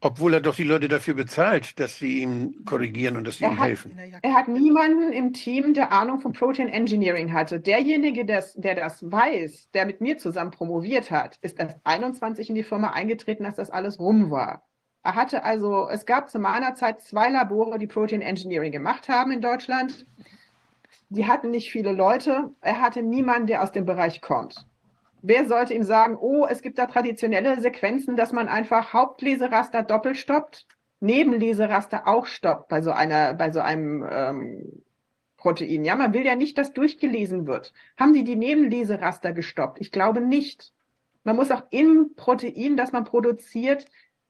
Obwohl 0.00 0.34
er 0.34 0.40
doch 0.40 0.54
die 0.54 0.64
Leute 0.64 0.86
dafür 0.86 1.14
bezahlt, 1.14 1.78
dass 1.80 1.98
sie 1.98 2.22
ihm 2.22 2.64
korrigieren 2.64 3.16
und 3.16 3.26
dass 3.26 3.38
sie 3.38 3.44
er 3.44 3.50
ihm 3.50 3.58
hat, 3.58 3.66
helfen. 3.66 3.98
Er 4.22 4.32
hat 4.32 4.46
niemanden 4.46 5.12
im 5.12 5.32
Team, 5.32 5.74
der 5.74 5.90
Ahnung 5.90 6.20
von 6.20 6.32
Protein 6.32 6.68
Engineering 6.68 7.32
hatte. 7.32 7.58
Derjenige, 7.58 8.24
des, 8.24 8.54
der 8.54 8.76
das 8.76 9.10
weiß, 9.10 9.70
der 9.72 9.86
mit 9.86 10.00
mir 10.00 10.16
zusammen 10.18 10.52
promoviert 10.52 11.10
hat, 11.10 11.36
ist 11.42 11.58
erst 11.58 11.76
21 11.82 12.48
in 12.48 12.54
die 12.54 12.62
Firma 12.62 12.90
eingetreten, 12.90 13.44
als 13.44 13.56
das 13.56 13.70
alles 13.70 13.98
rum 13.98 14.30
war. 14.30 14.62
Er 15.02 15.16
hatte 15.16 15.42
also, 15.42 15.88
es 15.88 16.06
gab 16.06 16.30
zu 16.30 16.38
meiner 16.38 16.74
Zeit 16.76 17.02
zwei 17.02 17.28
Labore, 17.28 17.78
die 17.78 17.86
Protein 17.88 18.22
Engineering 18.22 18.70
gemacht 18.70 19.08
haben 19.08 19.32
in 19.32 19.40
Deutschland. 19.40 20.06
Die 21.08 21.26
hatten 21.26 21.50
nicht 21.50 21.72
viele 21.72 21.92
Leute. 21.92 22.50
Er 22.60 22.80
hatte 22.80 23.02
niemanden, 23.02 23.48
der 23.48 23.62
aus 23.62 23.72
dem 23.72 23.86
Bereich 23.86 24.20
kommt. 24.20 24.67
Wer 25.22 25.46
sollte 25.46 25.74
ihm 25.74 25.82
sagen, 25.82 26.16
oh, 26.20 26.46
es 26.48 26.62
gibt 26.62 26.78
da 26.78 26.86
traditionelle 26.86 27.60
Sequenzen, 27.60 28.16
dass 28.16 28.32
man 28.32 28.48
einfach 28.48 28.92
Hauptleseraster 28.92 29.82
doppelt 29.82 30.16
stoppt, 30.16 30.66
Nebenleseraster 31.00 32.06
auch 32.06 32.26
stoppt 32.26 32.68
bei 32.68 32.82
so 32.82 32.90
einer, 32.90 33.34
bei 33.34 33.50
so 33.50 33.60
einem 33.60 34.04
ähm, 34.10 34.82
Protein. 35.36 35.84
Ja, 35.84 35.94
man 35.94 36.12
will 36.12 36.26
ja 36.26 36.34
nicht, 36.34 36.58
dass 36.58 36.72
durchgelesen 36.72 37.46
wird. 37.46 37.72
Haben 37.96 38.12
die 38.12 38.24
die 38.24 38.36
Nebenleseraster 38.36 39.32
gestoppt? 39.32 39.80
Ich 39.80 39.92
glaube 39.92 40.20
nicht. 40.20 40.72
Man 41.24 41.36
muss 41.36 41.50
auch 41.50 41.62
im 41.70 42.14
Protein, 42.16 42.76
das 42.76 42.92
man 42.92 43.04
produziert, 43.04 43.86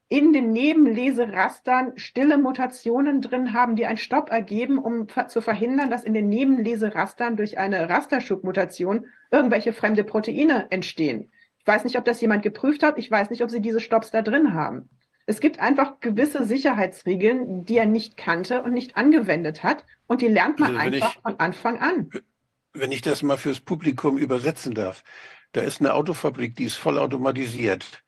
in 0.09 0.33
den 0.33 0.53
Nebenleserastern 0.53 1.93
stille 1.97 2.39
Mutationen 2.39 3.21
drin 3.21 3.53
haben, 3.53 3.77
die 3.77 3.85
einen 3.85 3.99
Stopp 3.99 4.31
ergeben, 4.31 4.79
um 4.79 5.07
zu 5.29 5.43
verhindern, 5.43 5.91
dass 5.91 6.05
in 6.05 6.15
den 6.15 6.31
Nebenleserastern 6.31 7.37
durch 7.37 7.59
eine 7.59 7.91
Rasterschubmutation 7.91 9.07
irgendwelche 9.31 9.75
fremde 9.75 10.05
Proteine 10.05 10.71
entstehen. 10.71 11.31
Ich 11.59 11.67
weiß 11.67 11.85
nicht, 11.85 11.99
ob 11.99 12.07
das 12.07 12.23
jemand 12.23 12.43
geprüft 12.43 12.83
hat. 12.83 12.97
Ich 12.97 13.11
weiß 13.11 13.29
nicht, 13.29 13.43
ob 13.43 13.51
sie 13.51 13.61
diese 13.61 13.81
Stopps 13.81 14.11
da 14.11 14.23
drin 14.23 14.55
haben. 14.55 14.89
Es 15.27 15.41
gibt 15.41 15.61
einfach 15.61 16.01
gewisse 16.01 16.47
Sicherheitsregeln, 16.47 17.67
die 17.67 17.77
er 17.77 17.85
nicht 17.85 18.17
kannte 18.17 18.63
und 18.63 18.73
nicht 18.73 18.97
angewendet 18.97 19.63
hat. 19.63 19.85
Und 20.07 20.23
die 20.23 20.29
lernt 20.29 20.59
man 20.59 20.75
also 20.75 20.97
einfach 20.97 21.17
ich, 21.17 21.23
von 21.23 21.39
Anfang 21.39 21.79
an. 21.81 22.09
Wenn 22.73 22.93
ich 22.93 23.03
das 23.03 23.23
mal 23.23 23.37
fürs 23.37 23.61
Publikum 23.61 24.17
übersetzen 24.17 24.73
darf. 24.73 25.05
Da 25.53 25.61
ist 25.61 25.81
eine 25.81 25.93
Autofabrik, 25.93 26.57
die 26.57 26.65
ist 26.65 26.77
vollautomatisiert. 26.77 28.03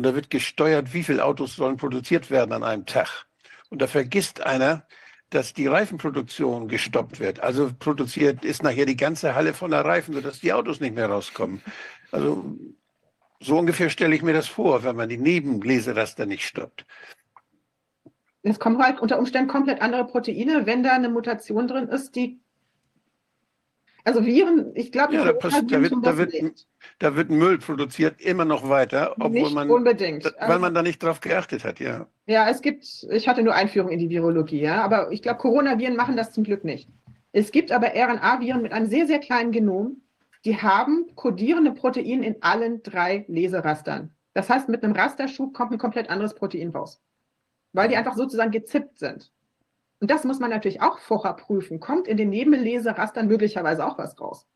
Und 0.00 0.04
da 0.04 0.14
wird 0.14 0.30
gesteuert, 0.30 0.94
wie 0.94 1.02
viele 1.02 1.22
Autos 1.22 1.56
sollen 1.56 1.76
produziert 1.76 2.30
werden 2.30 2.54
an 2.54 2.64
einem 2.64 2.86
Tag. 2.86 3.26
Und 3.68 3.82
da 3.82 3.86
vergisst 3.86 4.40
einer, 4.40 4.86
dass 5.28 5.52
die 5.52 5.66
Reifenproduktion 5.66 6.68
gestoppt 6.68 7.20
wird. 7.20 7.40
Also 7.40 7.70
produziert 7.78 8.42
ist 8.42 8.62
nachher 8.62 8.86
die 8.86 8.96
ganze 8.96 9.34
Halle 9.34 9.52
voller 9.52 9.84
Reifen, 9.84 10.14
sodass 10.14 10.40
die 10.40 10.54
Autos 10.54 10.80
nicht 10.80 10.94
mehr 10.94 11.10
rauskommen. 11.10 11.60
Also 12.12 12.56
so 13.40 13.58
ungefähr 13.58 13.90
stelle 13.90 14.14
ich 14.14 14.22
mir 14.22 14.32
das 14.32 14.48
vor, 14.48 14.84
wenn 14.84 14.96
man 14.96 15.10
die 15.10 15.18
Nebenleseraster 15.18 16.24
nicht 16.24 16.46
stoppt. 16.46 16.86
Es 18.42 18.58
kommen 18.58 18.82
halt 18.82 19.00
unter 19.00 19.18
Umständen 19.18 19.50
komplett 19.50 19.82
andere 19.82 20.06
Proteine, 20.06 20.64
wenn 20.64 20.82
da 20.82 20.92
eine 20.92 21.10
Mutation 21.10 21.68
drin 21.68 21.88
ist, 21.88 22.16
die 22.16 22.40
also 24.04 24.24
Viren, 24.24 24.72
ich 24.74 24.92
glaube, 24.92 25.14
ja, 25.14 25.24
da, 25.24 25.32
da, 25.32 25.82
wird, 25.82 25.92
da, 26.02 26.18
wird, 26.18 26.66
da 26.98 27.16
wird 27.16 27.30
Müll 27.30 27.58
produziert, 27.58 28.20
immer 28.20 28.44
noch 28.44 28.68
weiter, 28.68 29.14
obwohl 29.18 29.30
nicht 29.30 29.54
man, 29.54 29.70
unbedingt. 29.70 30.24
weil 30.24 30.34
also, 30.38 30.60
man 30.60 30.74
da 30.74 30.82
nicht 30.82 31.02
drauf 31.02 31.20
geachtet 31.20 31.64
hat, 31.64 31.80
ja. 31.80 32.06
Ja, 32.26 32.48
es 32.48 32.62
gibt, 32.62 32.84
ich 33.10 33.28
hatte 33.28 33.42
nur 33.42 33.54
Einführung 33.54 33.90
in 33.90 33.98
die 33.98 34.08
Virologie, 34.08 34.60
ja, 34.60 34.82
aber 34.82 35.10
ich 35.12 35.22
glaube, 35.22 35.38
Coronaviren 35.38 35.96
machen 35.96 36.16
das 36.16 36.32
zum 36.32 36.44
Glück 36.44 36.64
nicht. 36.64 36.88
Es 37.32 37.52
gibt 37.52 37.70
aber 37.72 37.88
RNA-Viren 37.94 38.62
mit 38.62 38.72
einem 38.72 38.86
sehr, 38.86 39.06
sehr 39.06 39.20
kleinen 39.20 39.52
Genom, 39.52 40.02
die 40.44 40.56
haben 40.56 41.14
kodierende 41.14 41.72
Proteine 41.72 42.26
in 42.26 42.42
allen 42.42 42.82
drei 42.82 43.24
Leserastern. 43.28 44.14
Das 44.32 44.48
heißt, 44.48 44.68
mit 44.68 44.82
einem 44.82 44.94
Rasterschub 44.94 45.52
kommt 45.54 45.72
ein 45.72 45.78
komplett 45.78 46.08
anderes 46.08 46.34
Protein 46.34 46.70
raus, 46.70 47.02
weil 47.72 47.88
die 47.88 47.96
einfach 47.96 48.16
sozusagen 48.16 48.50
gezippt 48.50 48.98
sind. 48.98 49.30
Und 50.00 50.10
das 50.10 50.24
muss 50.24 50.40
man 50.40 50.50
natürlich 50.50 50.80
auch 50.80 50.98
vorher 50.98 51.34
prüfen. 51.34 51.78
Kommt 51.78 52.08
in 52.08 52.16
den 52.16 52.30
Nebenleserastern 52.30 53.28
möglicherweise 53.28 53.86
auch 53.86 53.98
was 53.98 54.18
raus? 54.20 54.46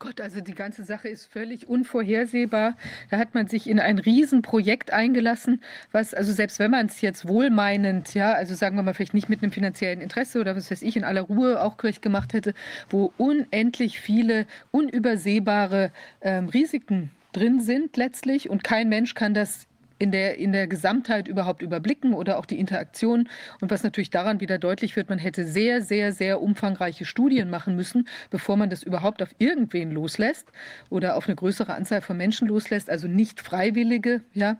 Gott, 0.00 0.18
also 0.18 0.40
die 0.40 0.54
ganze 0.54 0.82
Sache 0.82 1.08
ist 1.08 1.26
völlig 1.26 1.68
unvorhersehbar. 1.68 2.74
Da 3.10 3.18
hat 3.18 3.34
man 3.34 3.48
sich 3.48 3.68
in 3.68 3.78
ein 3.78 3.98
Riesenprojekt 3.98 4.94
eingelassen, 4.94 5.62
was, 5.92 6.14
also 6.14 6.32
selbst 6.32 6.58
wenn 6.58 6.70
man 6.70 6.86
es 6.86 7.02
jetzt 7.02 7.28
wohlmeinend, 7.28 8.14
ja, 8.14 8.32
also 8.32 8.54
sagen 8.54 8.76
wir 8.76 8.82
mal 8.82 8.94
vielleicht 8.94 9.12
nicht 9.12 9.28
mit 9.28 9.42
einem 9.42 9.52
finanziellen 9.52 10.00
Interesse 10.00 10.40
oder 10.40 10.56
was 10.56 10.70
weiß 10.70 10.80
ich, 10.80 10.96
in 10.96 11.04
aller 11.04 11.20
Ruhe 11.20 11.62
auch 11.62 11.76
gleich 11.76 12.00
gemacht 12.00 12.32
hätte, 12.32 12.54
wo 12.88 13.12
unendlich 13.18 14.00
viele 14.00 14.46
unübersehbare 14.70 15.92
ähm, 16.22 16.48
Risiken 16.48 17.10
drin 17.32 17.60
sind 17.60 17.98
letztlich 17.98 18.48
und 18.48 18.64
kein 18.64 18.88
Mensch 18.88 19.14
kann 19.14 19.34
das 19.34 19.66
in 20.00 20.10
der, 20.12 20.38
in 20.38 20.52
der 20.52 20.66
Gesamtheit 20.66 21.28
überhaupt 21.28 21.60
überblicken 21.60 22.14
oder 22.14 22.38
auch 22.38 22.46
die 22.46 22.58
Interaktion. 22.58 23.28
Und 23.60 23.70
was 23.70 23.82
natürlich 23.82 24.08
daran 24.08 24.40
wieder 24.40 24.58
deutlich 24.58 24.96
wird, 24.96 25.10
man 25.10 25.18
hätte 25.18 25.46
sehr, 25.46 25.82
sehr, 25.82 26.12
sehr 26.12 26.40
umfangreiche 26.40 27.04
Studien 27.04 27.50
machen 27.50 27.76
müssen, 27.76 28.08
bevor 28.30 28.56
man 28.56 28.70
das 28.70 28.82
überhaupt 28.82 29.22
auf 29.22 29.28
irgendwen 29.38 29.92
loslässt 29.92 30.50
oder 30.88 31.16
auf 31.16 31.26
eine 31.26 31.36
größere 31.36 31.74
Anzahl 31.74 32.00
von 32.00 32.16
Menschen 32.16 32.48
loslässt, 32.48 32.88
also 32.88 33.08
nicht 33.08 33.40
freiwillige 33.40 34.22
ja, 34.32 34.56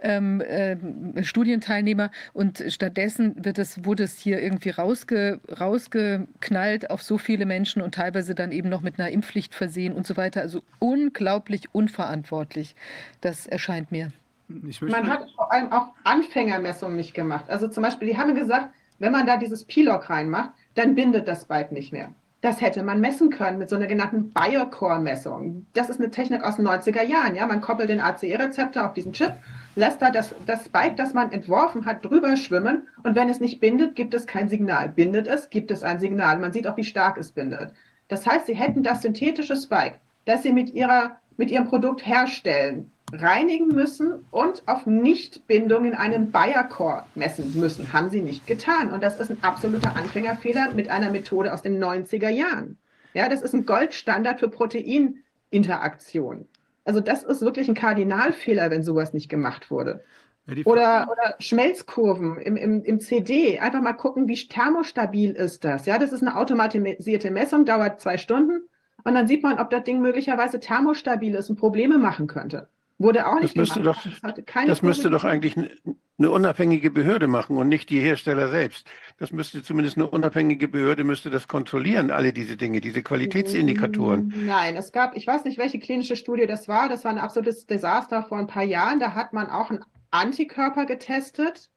ähm, 0.00 0.42
äh, 0.42 0.76
Studienteilnehmer. 1.24 2.10
Und 2.34 2.62
stattdessen 2.68 3.42
wird 3.42 3.58
es, 3.58 3.86
wurde 3.86 4.02
es 4.02 4.18
hier 4.18 4.42
irgendwie 4.42 4.70
rausge, 4.70 5.40
rausgeknallt 5.58 6.90
auf 6.90 7.02
so 7.02 7.16
viele 7.16 7.46
Menschen 7.46 7.80
und 7.80 7.94
teilweise 7.94 8.34
dann 8.34 8.52
eben 8.52 8.68
noch 8.68 8.82
mit 8.82 9.00
einer 9.00 9.08
Impfpflicht 9.08 9.54
versehen 9.54 9.94
und 9.94 10.06
so 10.06 10.18
weiter. 10.18 10.42
Also 10.42 10.62
unglaublich 10.78 11.74
unverantwortlich. 11.74 12.76
Das 13.22 13.46
erscheint 13.46 13.90
mir. 13.90 14.12
Man 14.48 15.08
hat 15.08 15.30
vor 15.34 15.52
allem 15.52 15.72
auch 15.72 15.88
Anfängermessungen 16.04 16.96
nicht 16.96 17.14
gemacht. 17.14 17.46
Also 17.48 17.68
zum 17.68 17.82
Beispiel, 17.82 18.08
die 18.08 18.18
haben 18.18 18.34
gesagt, 18.34 18.70
wenn 18.98 19.12
man 19.12 19.26
da 19.26 19.36
dieses 19.36 19.64
P-Log 19.64 20.08
reinmacht, 20.10 20.50
dann 20.74 20.94
bindet 20.94 21.28
das 21.28 21.46
Byte 21.46 21.72
nicht 21.72 21.92
mehr. 21.92 22.14
Das 22.44 22.60
hätte 22.60 22.82
man 22.82 23.00
messen 23.00 23.30
können 23.30 23.56
mit 23.56 23.70
so 23.70 23.76
einer 23.76 23.86
genannten 23.86 24.30
Biocore-Messung. 24.34 25.64
Das 25.72 25.88
ist 25.88 25.98
eine 25.98 26.10
Technik 26.10 26.44
aus 26.44 26.56
den 26.56 26.68
90er 26.68 27.02
Jahren. 27.02 27.34
Ja? 27.34 27.46
Man 27.46 27.62
koppelt 27.62 27.88
den 27.88 28.02
ACE-Rezeptor 28.02 28.84
auf 28.84 28.92
diesen 28.92 29.14
Chip, 29.14 29.32
lässt 29.76 30.02
da 30.02 30.10
das, 30.10 30.34
das 30.44 30.66
Spike, 30.66 30.94
das 30.94 31.14
man 31.14 31.32
entworfen 31.32 31.86
hat, 31.86 32.04
drüber 32.04 32.36
schwimmen 32.36 32.86
und 33.02 33.16
wenn 33.16 33.30
es 33.30 33.40
nicht 33.40 33.60
bindet, 33.60 33.96
gibt 33.96 34.12
es 34.12 34.26
kein 34.26 34.50
Signal. 34.50 34.90
Bindet 34.90 35.26
es, 35.26 35.48
gibt 35.48 35.70
es 35.70 35.82
ein 35.82 36.00
Signal. 36.00 36.38
Man 36.38 36.52
sieht 36.52 36.66
auch, 36.66 36.76
wie 36.76 36.84
stark 36.84 37.16
es 37.16 37.32
bindet. 37.32 37.72
Das 38.08 38.26
heißt, 38.26 38.44
sie 38.46 38.54
hätten 38.54 38.82
das 38.82 39.00
synthetische 39.00 39.56
Spike, 39.56 39.98
das 40.26 40.42
sie 40.42 40.52
mit, 40.52 40.68
ihrer, 40.74 41.18
mit 41.38 41.50
ihrem 41.50 41.66
Produkt 41.66 42.06
herstellen, 42.06 42.92
reinigen 43.20 43.68
müssen 43.68 44.24
und 44.30 44.62
auf 44.66 44.86
Nichtbindung 44.86 45.84
in 45.84 45.94
einem 45.94 46.30
Bayer-Core 46.30 47.04
messen 47.14 47.58
müssen. 47.58 47.92
Haben 47.92 48.10
sie 48.10 48.20
nicht 48.20 48.46
getan. 48.46 48.92
Und 48.92 49.02
das 49.02 49.20
ist 49.20 49.30
ein 49.30 49.42
absoluter 49.42 49.96
Anfängerfehler 49.96 50.72
mit 50.74 50.88
einer 50.88 51.10
Methode 51.10 51.52
aus 51.52 51.62
den 51.62 51.82
90er 51.82 52.28
Jahren. 52.28 52.78
Ja, 53.14 53.28
das 53.28 53.42
ist 53.42 53.54
ein 53.54 53.66
Goldstandard 53.66 54.40
für 54.40 54.48
Proteininteraktion. 54.48 56.48
Also 56.84 57.00
das 57.00 57.22
ist 57.22 57.40
wirklich 57.40 57.68
ein 57.68 57.74
Kardinalfehler, 57.74 58.70
wenn 58.70 58.82
sowas 58.82 59.14
nicht 59.14 59.28
gemacht 59.28 59.70
wurde. 59.70 60.04
Ja, 60.46 60.56
oder, 60.66 61.08
oder 61.10 61.36
Schmelzkurven 61.38 62.38
im, 62.38 62.56
im, 62.56 62.84
im 62.84 63.00
CD. 63.00 63.58
Einfach 63.58 63.80
mal 63.80 63.94
gucken, 63.94 64.28
wie 64.28 64.34
thermostabil 64.34 65.30
ist 65.30 65.64
das. 65.64 65.86
Ja, 65.86 65.98
das 65.98 66.12
ist 66.12 66.22
eine 66.22 66.36
automatisierte 66.36 67.30
Messung, 67.30 67.64
dauert 67.64 68.00
zwei 68.00 68.18
Stunden. 68.18 68.68
Und 69.04 69.14
dann 69.14 69.28
sieht 69.28 69.42
man, 69.42 69.58
ob 69.58 69.70
das 69.70 69.84
Ding 69.84 70.00
möglicherweise 70.00 70.60
thermostabil 70.60 71.34
ist 71.34 71.50
und 71.50 71.56
Probleme 71.56 71.98
machen 71.98 72.26
könnte. 72.26 72.68
Wurde 72.98 73.26
auch 73.26 73.40
nicht 73.40 73.56
das 73.56 73.56
müsste 73.56 73.80
gemacht. 73.80 74.08
Doch, 74.22 74.64
das, 74.66 74.82
müsste 74.82 75.10
doch 75.10 75.24
eigentlich 75.24 75.56
eine 75.56 76.30
unabhängige 76.30 76.92
Behörde 76.92 77.26
machen 77.26 77.56
und 77.56 77.68
nicht 77.68 77.90
die 77.90 77.98
Hersteller 77.98 78.48
selbst. 78.48 78.86
Das 79.18 79.32
müsste 79.32 79.64
zumindest 79.64 79.96
eine 79.96 80.08
unabhängige 80.08 80.68
Behörde 80.68 81.02
müsste 81.02 81.28
das 81.28 81.48
kontrollieren, 81.48 82.12
alle 82.12 82.32
diese 82.32 82.56
Dinge, 82.56 82.80
diese 82.80 83.02
Qualitätsindikatoren. 83.02 84.32
Nein, 84.46 84.76
es 84.76 84.92
gab, 84.92 85.16
ich 85.16 85.26
weiß 85.26 85.44
nicht, 85.44 85.58
welche 85.58 85.80
klinische 85.80 86.14
Studie 86.14 86.46
das 86.46 86.68
war. 86.68 86.88
Das 86.88 87.04
war 87.04 87.10
ein 87.10 87.18
absolutes 87.18 87.66
Desaster 87.66 88.22
vor 88.22 88.38
ein 88.38 88.46
paar 88.46 88.62
Jahren. 88.62 89.00
Da 89.00 89.14
hat 89.14 89.32
man 89.32 89.50
auch 89.50 89.70
einen 89.70 89.84
Antikörper 90.12 90.86
getestet. 90.86 91.70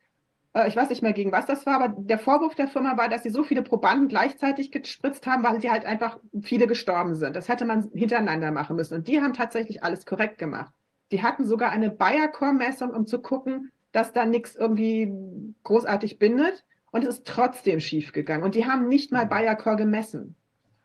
Äh, 0.54 0.68
ich 0.68 0.76
weiß 0.76 0.90
nicht 0.90 1.02
mehr, 1.02 1.14
gegen 1.14 1.32
was 1.32 1.48
das 1.48 1.66
war, 1.66 1.82
aber 1.82 1.96
der 1.98 2.20
Vorwurf 2.20 2.54
der 2.54 2.68
Firma 2.68 2.96
war, 2.96 3.10
dass 3.10 3.24
sie 3.24 3.32
so 3.32 3.44
viele 3.44 3.64
Probanden 3.64 4.08
gleichzeitig 4.08 4.72
gespritzt 4.72 5.26
haben, 5.26 5.44
weil 5.44 5.62
sie 5.62 5.72
halt 5.72 5.86
einfach 5.86 6.20
viele 6.44 6.68
gestorben 6.68 7.16
sind. 7.16 7.36
Das 7.36 7.48
hätte 7.50 7.66
man 7.66 7.90
hintereinander 7.94 8.52
machen 8.52 8.76
müssen. 8.76 8.96
Und 8.96 9.08
die 9.08 9.20
haben 9.20 9.34
tatsächlich 9.34 9.84
alles 9.84 10.06
korrekt 10.06 10.38
gemacht. 10.38 10.72
Die 11.12 11.24
hatten 11.24 11.46
sogar 11.46 11.72
eine 11.72 11.90
Bayer-Core-Messung, 11.90 12.92
um 12.92 13.08
zu 13.08 13.20
gucken, 13.22 13.72
dass 13.92 14.14
da 14.14 14.26
nichts 14.26 14.56
irgendwie 14.56 15.12
großartig 15.64 16.20
bindet. 16.20 16.66
Und 16.92 17.04
es 17.04 17.18
ist 17.18 17.28
trotzdem 17.28 17.80
schief 17.80 18.12
gegangen. 18.12 18.44
Und 18.44 18.56
die 18.56 18.66
haben 18.66 18.88
nicht 18.88 19.12
mal 19.12 19.26
Bayer-Core 19.26 19.78
gemessen. 19.78 20.36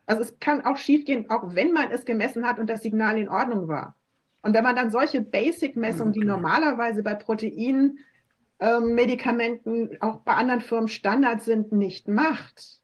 Also 0.05 0.21
es 0.21 0.39
kann 0.39 0.65
auch 0.65 0.77
schief 0.77 1.05
gehen, 1.05 1.29
auch 1.29 1.55
wenn 1.55 1.71
man 1.71 1.91
es 1.91 2.05
gemessen 2.05 2.45
hat 2.45 2.59
und 2.59 2.69
das 2.69 2.83
Signal 2.83 3.17
in 3.17 3.29
Ordnung 3.29 3.67
war. 3.67 3.95
Und 4.41 4.53
wenn 4.53 4.63
man 4.63 4.75
dann 4.75 4.91
solche 4.91 5.21
Basic-Messungen, 5.21 6.09
okay. 6.09 6.19
die 6.19 6.25
normalerweise 6.25 7.01
bei 7.01 7.15
Proteinen, 7.15 7.99
ähm, 8.59 8.93
Medikamenten, 8.93 9.97
auch 10.01 10.19
bei 10.19 10.33
anderen 10.33 10.61
Firmen 10.61 10.89
Standard 10.89 11.43
sind, 11.43 11.71
nicht 11.71 12.07
macht, 12.07 12.79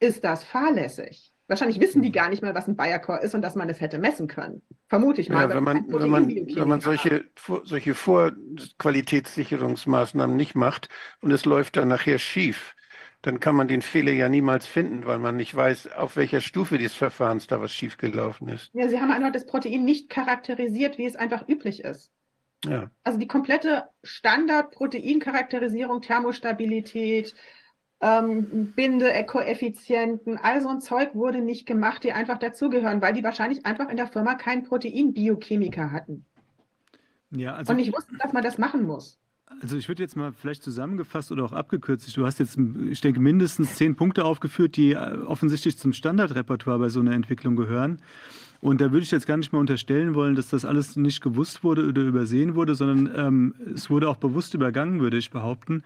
ist 0.00 0.24
das 0.24 0.42
fahrlässig. 0.42 1.31
Wahrscheinlich 1.52 1.80
wissen 1.80 2.00
die 2.00 2.12
gar 2.12 2.30
nicht 2.30 2.40
mehr, 2.40 2.54
was 2.54 2.66
ein 2.66 2.76
Bayer-Core 2.76 3.20
ist 3.20 3.34
und 3.34 3.42
dass 3.42 3.56
man 3.56 3.68
es 3.68 3.78
hätte 3.78 3.98
messen 3.98 4.26
können. 4.26 4.62
Vermute 4.88 5.20
ich 5.20 5.28
mal. 5.28 5.42
Ja, 5.42 5.50
wenn, 5.54 5.62
man, 5.62 5.84
wenn, 5.86 6.08
man, 6.08 6.26
wenn 6.26 6.66
man 6.66 6.80
solche, 6.80 7.26
solche 7.64 7.94
Vorqualitätssicherungsmaßnahmen 7.94 10.34
nicht 10.34 10.54
macht 10.54 10.88
und 11.20 11.30
es 11.30 11.44
läuft 11.44 11.76
dann 11.76 11.88
nachher 11.88 12.18
schief, 12.18 12.74
dann 13.20 13.38
kann 13.38 13.54
man 13.54 13.68
den 13.68 13.82
Fehler 13.82 14.12
ja 14.12 14.30
niemals 14.30 14.66
finden, 14.66 15.04
weil 15.04 15.18
man 15.18 15.36
nicht 15.36 15.54
weiß, 15.54 15.92
auf 15.92 16.16
welcher 16.16 16.40
Stufe 16.40 16.78
des 16.78 16.94
Verfahrens 16.94 17.48
da 17.48 17.60
was 17.60 17.74
schiefgelaufen 17.74 18.48
ist. 18.48 18.70
Ja, 18.72 18.88
Sie 18.88 18.98
haben 18.98 19.10
einfach 19.10 19.32
das 19.32 19.44
Protein 19.44 19.84
nicht 19.84 20.08
charakterisiert, 20.08 20.96
wie 20.96 21.04
es 21.04 21.16
einfach 21.16 21.46
üblich 21.46 21.84
ist. 21.84 22.10
Ja. 22.64 22.90
Also 23.04 23.18
die 23.18 23.26
komplette 23.26 23.90
Standard-Proteincharakterisierung, 24.04 26.00
Thermostabilität, 26.00 27.34
ähm, 28.02 28.72
Bindekoeffizienten, 28.74 30.36
all 30.36 30.60
so 30.60 30.68
ein 30.68 30.80
Zeug 30.80 31.14
wurde 31.14 31.40
nicht 31.40 31.66
gemacht, 31.66 32.02
die 32.02 32.12
einfach 32.12 32.38
dazugehören, 32.38 33.00
weil 33.00 33.14
die 33.14 33.22
wahrscheinlich 33.22 33.64
einfach 33.64 33.88
in 33.88 33.96
der 33.96 34.08
Firma 34.08 34.34
keinen 34.34 34.64
Proteinbiochemiker 34.64 35.92
hatten. 35.92 36.26
Ja, 37.30 37.54
also, 37.54 37.72
und 37.72 37.78
ich 37.78 37.92
wusste, 37.92 38.16
dass 38.18 38.32
man 38.32 38.42
das 38.42 38.58
machen 38.58 38.82
muss. 38.82 39.18
Also 39.60 39.76
ich 39.76 39.86
würde 39.88 40.02
jetzt 40.02 40.16
mal 40.16 40.32
vielleicht 40.32 40.62
zusammengefasst 40.62 41.30
oder 41.30 41.44
auch 41.44 41.52
abgekürzt, 41.52 42.16
du 42.16 42.26
hast 42.26 42.40
jetzt, 42.40 42.58
ich 42.90 43.00
denke, 43.00 43.20
mindestens 43.20 43.76
zehn 43.76 43.94
Punkte 43.94 44.24
aufgeführt, 44.24 44.76
die 44.76 44.92
äh, 44.92 45.18
offensichtlich 45.26 45.78
zum 45.78 45.92
Standardrepertoire 45.92 46.78
bei 46.78 46.88
so 46.88 47.00
einer 47.00 47.12
Entwicklung 47.12 47.54
gehören. 47.54 48.00
Und 48.60 48.80
da 48.80 48.92
würde 48.92 49.02
ich 49.02 49.10
jetzt 49.10 49.26
gar 49.26 49.36
nicht 49.36 49.52
mal 49.52 49.58
unterstellen 49.58 50.14
wollen, 50.14 50.36
dass 50.36 50.48
das 50.48 50.64
alles 50.64 50.96
nicht 50.96 51.20
gewusst 51.20 51.64
wurde 51.64 51.86
oder 51.86 52.02
übersehen 52.02 52.54
wurde, 52.54 52.74
sondern 52.74 53.12
ähm, 53.14 53.54
es 53.74 53.90
wurde 53.90 54.08
auch 54.08 54.16
bewusst 54.16 54.54
übergangen, 54.54 55.00
würde 55.00 55.18
ich 55.18 55.30
behaupten. 55.30 55.82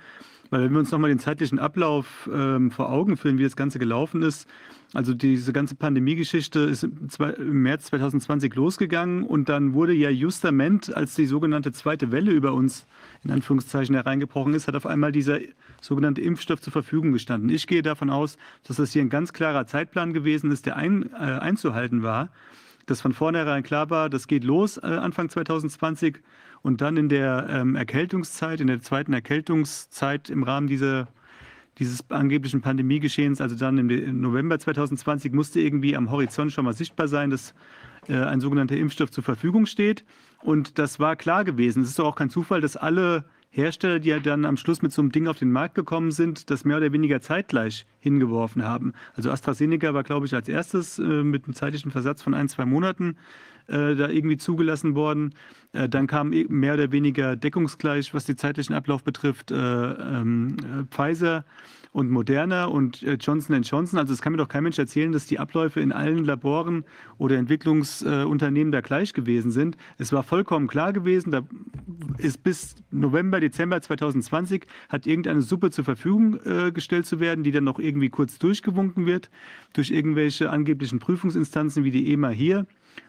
Weil 0.50 0.62
wenn 0.62 0.72
wir 0.72 0.78
uns 0.78 0.90
nochmal 0.90 1.10
den 1.10 1.18
zeitlichen 1.18 1.58
Ablauf 1.58 2.28
ähm, 2.32 2.70
vor 2.70 2.90
Augen 2.90 3.16
führen, 3.16 3.38
wie 3.38 3.42
das 3.42 3.56
Ganze 3.56 3.78
gelaufen 3.78 4.22
ist, 4.22 4.48
also 4.94 5.14
diese 5.14 5.52
ganze 5.52 5.74
Pandemiegeschichte 5.74 6.60
ist 6.60 6.84
im 6.84 7.62
März 7.62 7.86
2020 7.86 8.54
losgegangen 8.54 9.24
und 9.24 9.48
dann 9.48 9.74
wurde 9.74 9.92
ja 9.92 10.10
justament, 10.10 10.94
als 10.94 11.16
die 11.16 11.26
sogenannte 11.26 11.72
zweite 11.72 12.12
Welle 12.12 12.30
über 12.30 12.52
uns 12.52 12.86
in 13.24 13.32
Anführungszeichen 13.32 13.94
hereingebrochen 13.94 14.54
ist, 14.54 14.68
hat 14.68 14.76
auf 14.76 14.86
einmal 14.86 15.10
dieser 15.10 15.40
sogenannte 15.80 16.20
Impfstoff 16.20 16.60
zur 16.60 16.72
Verfügung 16.72 17.12
gestanden. 17.12 17.50
Ich 17.50 17.66
gehe 17.66 17.82
davon 17.82 18.10
aus, 18.10 18.36
dass 18.62 18.76
das 18.76 18.92
hier 18.92 19.02
ein 19.02 19.10
ganz 19.10 19.32
klarer 19.32 19.66
Zeitplan 19.66 20.12
gewesen 20.12 20.52
ist, 20.52 20.66
der 20.66 20.76
ein, 20.76 21.10
äh, 21.12 21.16
einzuhalten 21.16 22.02
war, 22.02 22.30
dass 22.86 23.00
von 23.00 23.12
vornherein 23.12 23.64
klar 23.64 23.90
war, 23.90 24.08
das 24.08 24.28
geht 24.28 24.44
los 24.44 24.78
äh, 24.78 24.86
Anfang 24.86 25.28
2020 25.28 26.20
und 26.66 26.80
dann 26.80 26.96
in 26.96 27.08
der 27.08 27.46
ähm, 27.48 27.76
Erkältungszeit, 27.76 28.60
in 28.60 28.66
der 28.66 28.80
zweiten 28.80 29.12
Erkältungszeit 29.12 30.28
im 30.28 30.42
Rahmen 30.42 30.66
dieser, 30.66 31.06
dieses 31.78 32.10
angeblichen 32.10 32.60
Pandemiegeschehens, 32.60 33.40
also 33.40 33.54
dann 33.54 33.78
im 33.78 34.20
November 34.20 34.58
2020, 34.58 35.32
musste 35.32 35.60
irgendwie 35.60 35.94
am 35.94 36.10
Horizont 36.10 36.50
schon 36.50 36.64
mal 36.64 36.72
sichtbar 36.72 37.06
sein, 37.06 37.30
dass 37.30 37.54
äh, 38.08 38.16
ein 38.16 38.40
sogenannter 38.40 38.76
Impfstoff 38.76 39.12
zur 39.12 39.22
Verfügung 39.22 39.66
steht. 39.66 40.04
Und 40.42 40.80
das 40.80 40.98
war 40.98 41.14
klar 41.14 41.44
gewesen. 41.44 41.84
Es 41.84 41.90
ist 41.90 42.00
doch 42.00 42.06
auch 42.06 42.16
kein 42.16 42.30
Zufall, 42.30 42.60
dass 42.60 42.76
alle 42.76 43.26
Hersteller, 43.50 44.00
die 44.00 44.08
ja 44.08 44.18
dann 44.18 44.44
am 44.44 44.56
Schluss 44.56 44.82
mit 44.82 44.92
so 44.92 45.02
einem 45.02 45.12
Ding 45.12 45.28
auf 45.28 45.38
den 45.38 45.52
Markt 45.52 45.76
gekommen 45.76 46.10
sind, 46.10 46.50
das 46.50 46.64
mehr 46.64 46.78
oder 46.78 46.92
weniger 46.92 47.20
zeitgleich 47.20 47.86
hingeworfen 48.00 48.64
haben. 48.64 48.92
Also 49.14 49.30
AstraZeneca 49.30 49.94
war, 49.94 50.02
glaube 50.02 50.26
ich, 50.26 50.34
als 50.34 50.48
erstes 50.48 50.98
äh, 50.98 51.02
mit 51.02 51.44
einem 51.44 51.54
zeitlichen 51.54 51.92
Versatz 51.92 52.22
von 52.22 52.34
ein, 52.34 52.48
zwei 52.48 52.66
Monaten 52.66 53.16
äh, 53.68 53.94
da 53.94 54.08
irgendwie 54.08 54.36
zugelassen 54.36 54.94
worden. 54.94 55.34
Äh, 55.72 55.88
dann 55.88 56.06
kam 56.06 56.32
e, 56.32 56.46
mehr 56.48 56.74
oder 56.74 56.92
weniger 56.92 57.36
deckungsgleich, 57.36 58.14
was 58.14 58.24
den 58.24 58.36
zeitlichen 58.36 58.74
Ablauf 58.74 59.02
betrifft, 59.04 59.50
äh, 59.50 59.56
ähm, 59.56 60.56
äh, 60.60 60.84
Pfizer 60.94 61.44
und 61.96 62.10
Moderna 62.10 62.66
und 62.66 63.02
äh, 63.02 63.14
Johnson 63.14 63.62
Johnson. 63.62 63.98
Also 63.98 64.12
es 64.12 64.20
kann 64.20 64.32
mir 64.32 64.36
doch 64.36 64.48
kein 64.48 64.62
Mensch 64.62 64.78
erzählen, 64.78 65.12
dass 65.12 65.24
die 65.24 65.38
Abläufe 65.38 65.80
in 65.80 65.92
allen 65.92 66.24
Laboren 66.24 66.84
oder 67.16 67.38
Entwicklungsunternehmen 67.38 68.70
da 68.70 68.82
gleich 68.82 69.14
gewesen 69.14 69.50
sind. 69.50 69.78
Es 69.96 70.12
war 70.12 70.22
vollkommen 70.22 70.66
klar 70.66 70.92
gewesen, 70.92 71.30
da 71.30 71.40
ist 72.18 72.42
bis 72.42 72.74
November, 72.90 73.40
Dezember 73.40 73.80
2020 73.80 74.66
hat 74.90 75.06
irgendeine 75.06 75.40
Suppe 75.40 75.70
zur 75.70 75.84
Verfügung 75.84 76.38
äh, 76.44 76.70
gestellt 76.70 77.06
zu 77.06 77.18
werden, 77.18 77.44
die 77.44 77.50
dann 77.50 77.64
noch 77.64 77.78
irgendwie 77.78 78.10
kurz 78.10 78.38
durchgewunken 78.38 79.06
wird 79.06 79.30
durch 79.72 79.90
irgendwelche 79.90 80.50
angeblichen 80.50 80.98
Prüfungsinstanzen 80.98 81.82
wie 81.84 81.90
die 81.90 82.12
EMA 82.12 82.28
hier. 82.28 82.66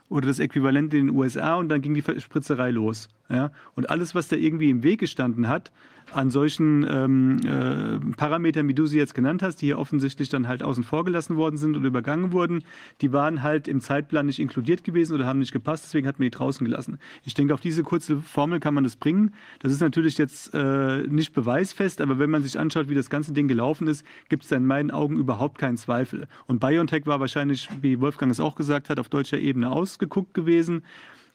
Oder 0.10 0.28
das 0.28 0.40
Äquivalent 0.40 0.94
in 0.94 1.08
den 1.08 1.16
USA 1.16 1.56
und 1.56 1.70
dann 1.70 1.82
ging 1.82 1.94
die 1.94 2.04
Spritzerei 2.20 2.72
los. 2.72 3.10
Ja? 3.30 3.52
Und 3.76 3.90
alles, 3.90 4.16
was 4.16 4.28
da 4.28 4.36
irgendwie 4.36 4.70
im 4.70 4.84
Weg 4.84 5.00
gestanden 5.00 5.48
hat, 5.48 5.72
an 6.14 6.30
solchen 6.30 6.86
ähm, 6.90 7.40
äh, 7.46 8.16
Parametern, 8.16 8.68
wie 8.68 8.74
du 8.74 8.86
sie 8.86 8.98
jetzt 8.98 9.14
genannt 9.14 9.42
hast, 9.44 9.58
die 9.62 9.68
hier 9.68 9.80
offensichtlich 9.80 10.30
dann 10.30 10.48
halt 10.48 10.64
außen 10.64 10.84
vor 10.84 11.06
gelassen 11.06 11.38
worden 11.38 11.58
sind 11.58 11.76
oder 11.76 11.88
übergangen 11.88 12.32
wurden, 12.32 12.64
die 13.02 13.12
waren 13.12 13.44
halt 13.44 13.68
im 13.68 13.82
Zeitplan 13.82 14.26
nicht 14.26 14.40
inkludiert 14.40 14.84
gewesen 14.84 15.14
oder 15.14 15.26
haben 15.26 15.40
nicht 15.40 15.52
gepasst, 15.52 15.86
deswegen 15.86 16.08
hat 16.08 16.20
man 16.20 16.26
die 16.26 16.32
draußen 16.32 16.66
gelassen. 16.66 17.00
Ich 17.24 17.34
denke, 17.34 17.54
auf 17.54 17.62
diese 17.62 17.84
kurze 17.84 18.18
Formel 18.22 18.60
kann 18.60 18.74
man 18.74 18.84
das 18.84 18.96
bringen. 18.96 19.34
Das 19.60 19.72
ist 19.72 19.82
natürlich 19.82 20.18
jetzt 20.18 20.54
äh, 20.54 21.04
nicht 21.08 21.34
beweisfest, 21.34 22.02
aber 22.02 22.20
wenn 22.20 22.30
man 22.30 22.44
sich 22.44 22.60
anschaut, 22.60 22.90
wie 22.90 22.96
das 22.96 23.10
ganze 23.10 23.34
Ding 23.34 23.48
gelaufen 23.48 23.88
ist, 23.88 24.06
gibt 24.30 24.44
es 24.44 24.50
da 24.50 24.56
in 24.56 24.66
meinen 24.66 24.92
Augen 24.92 25.18
überhaupt 25.18 25.58
keinen 25.58 25.78
Zweifel. 25.78 26.28
Und 26.48 26.60
BioNTech 26.60 27.06
war 27.06 27.20
wahrscheinlich, 27.20 27.70
wie 27.82 28.00
Wolfgang 28.00 28.32
es 28.32 28.40
auch 28.40 28.56
gesagt 28.56 28.90
hat, 28.90 29.00
auf 29.00 29.10
deutscher 29.10 29.40
Ebene 29.40 29.72
ausgeguckt 29.72 30.34
gewesen. 30.34 30.84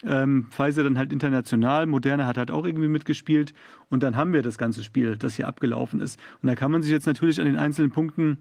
Ähm, 0.05 0.47
Pfizer 0.51 0.83
dann 0.83 0.99
halt 0.99 1.13
international, 1.13 1.87
Moderna 1.87 2.27
hat 2.27 2.37
halt 2.37 2.51
auch 2.51 2.67
irgendwie 2.67 2.89
mitgespielt 2.89 3.55
und 3.89 4.03
dann 4.03 4.17
haben 4.17 4.33
wir 4.33 4.43
das 4.43 4.59
ganze 4.59 4.83
Spiel, 4.83 5.17
das 5.17 5.37
hier 5.37 5.47
abgelaufen 5.47 6.01
ist. 6.01 6.19
Und 6.43 6.49
da 6.49 6.57
kann 6.57 6.73
man 6.73 6.83
sich 6.83 6.91
jetzt 6.91 7.07
natürlich 7.07 7.39
an 7.41 7.47
den 7.47 7.57
einzelnen 7.57 7.91
Punkten 7.93 8.39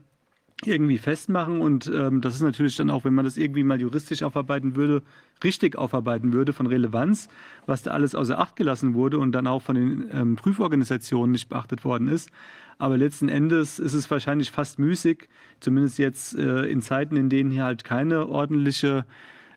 irgendwie 0.63 0.97
festmachen 0.97 1.61
und 1.61 1.91
ähm, 1.93 2.21
das 2.21 2.35
ist 2.35 2.41
natürlich 2.41 2.75
dann 2.75 2.89
auch, 2.89 3.03
wenn 3.03 3.13
man 3.13 3.25
das 3.25 3.37
irgendwie 3.37 3.63
mal 3.63 3.81
juristisch 3.81 4.21
aufarbeiten 4.21 4.75
würde, 4.75 5.01
richtig 5.43 5.75
aufarbeiten 5.75 6.33
würde 6.33 6.53
von 6.53 6.67
Relevanz, 6.67 7.29
was 7.65 7.83
da 7.83 7.91
alles 7.91 8.13
außer 8.13 8.37
Acht 8.37 8.55
gelassen 8.55 8.93
wurde 8.93 9.17
und 9.17 9.31
dann 9.31 9.47
auch 9.47 9.61
von 9.61 9.75
den 9.75 10.09
ähm, 10.13 10.35
Prüforganisationen 10.35 11.31
nicht 11.31 11.49
beachtet 11.49 11.83
worden 11.83 12.07
ist. 12.07 12.29
Aber 12.77 12.97
letzten 12.97 13.29
Endes 13.29 13.79
ist 13.79 13.93
es 13.93 14.09
wahrscheinlich 14.09 14.51
fast 14.51 14.79
müßig, 14.79 15.29
zumindest 15.59 15.99
jetzt 15.99 16.35
äh, 16.35 16.65
in 16.65 16.81
Zeiten, 16.81 17.15
in 17.15 17.29
denen 17.29 17.51
hier 17.51 17.63
halt 17.63 17.83
keine 17.83 18.27
ordentliche 18.27 19.05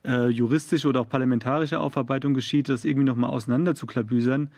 äh, 0.04 0.28
juristische 0.28 0.88
oder 0.88 1.00
auch 1.00 1.08
parlamentarische 1.08 1.80
Aufarbeitung 1.80 2.34
geschieht, 2.34 2.68
das 2.68 2.84
irgendwie 2.84 3.06
nochmal 3.06 3.30
auseinander 3.30 3.74
zu 3.74 3.86
klabüsern. 3.86 4.50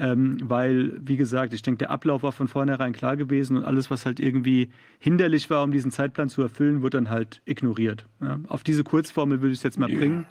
Ähm, 0.00 0.38
weil, 0.44 0.92
wie 1.00 1.16
gesagt, 1.16 1.52
ich 1.52 1.62
denke, 1.62 1.78
der 1.78 1.90
Ablauf 1.90 2.22
war 2.22 2.30
von 2.30 2.46
vornherein 2.46 2.92
klar 2.92 3.16
gewesen 3.16 3.56
und 3.56 3.64
alles, 3.64 3.90
was 3.90 4.06
halt 4.06 4.20
irgendwie 4.20 4.70
hinderlich 5.00 5.50
war, 5.50 5.64
um 5.64 5.72
diesen 5.72 5.90
Zeitplan 5.90 6.28
zu 6.28 6.40
erfüllen, 6.40 6.82
wird 6.82 6.94
dann 6.94 7.10
halt 7.10 7.42
ignoriert. 7.46 8.06
Ja, 8.20 8.38
auf 8.46 8.62
diese 8.62 8.84
Kurzformel 8.84 9.40
würde 9.40 9.52
ich 9.52 9.58
es 9.58 9.64
jetzt 9.64 9.78
mal 9.78 9.90
ja. 9.90 9.98
bringen. 9.98 10.26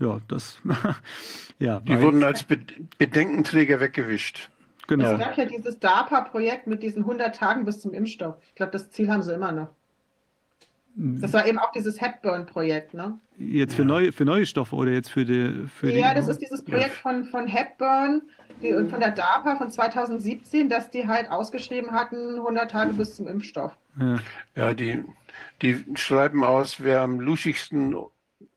Ja, 0.00 0.20
das. 0.26 0.58
ja, 1.60 1.78
Die 1.78 2.00
wurden 2.00 2.24
als 2.24 2.44
Bedenkenträger 2.98 3.78
weggewischt. 3.78 4.50
Genau. 4.88 5.12
Es 5.12 5.20
gab 5.20 5.38
ja 5.38 5.44
dieses 5.44 5.78
DARPA-Projekt 5.78 6.66
mit 6.66 6.82
diesen 6.82 7.02
100 7.02 7.36
Tagen 7.36 7.64
bis 7.64 7.80
zum 7.80 7.94
Impfstoff. 7.94 8.36
Ich 8.48 8.56
glaube, 8.56 8.72
das 8.72 8.90
Ziel 8.90 9.08
haben 9.08 9.22
sie 9.22 9.32
immer 9.32 9.52
noch. 9.52 9.68
Das 10.94 11.32
war 11.32 11.46
eben 11.46 11.58
auch 11.58 11.72
dieses 11.72 12.00
Hepburn-Projekt, 12.00 12.92
ne? 12.92 13.18
Jetzt 13.38 13.74
für, 13.74 13.84
neue, 13.84 14.12
für 14.12 14.24
neue 14.24 14.44
Stoffe 14.44 14.76
oder 14.76 14.92
jetzt 14.92 15.10
für 15.10 15.24
die. 15.24 15.66
Für 15.68 15.90
ja, 15.90 16.10
die, 16.10 16.16
das 16.16 16.28
ist 16.28 16.40
dieses 16.40 16.62
Projekt 16.64 16.94
von, 16.94 17.24
von 17.24 17.46
Hepburn 17.46 18.22
die, 18.62 18.72
und 18.74 18.90
von 18.90 19.00
der 19.00 19.10
DARPA 19.10 19.56
von 19.56 19.70
2017, 19.70 20.68
dass 20.68 20.90
die 20.90 21.08
halt 21.08 21.30
ausgeschrieben 21.30 21.92
hatten, 21.92 22.36
100 22.36 22.70
Tage 22.70 22.92
bis 22.92 23.16
zum 23.16 23.26
Impfstoff. 23.26 23.76
Ja, 23.98 24.18
ja 24.54 24.74
die, 24.74 25.04
die 25.62 25.84
schreiben 25.94 26.44
aus, 26.44 26.76
wer 26.80 27.00
am 27.00 27.20
luschigsten 27.20 27.96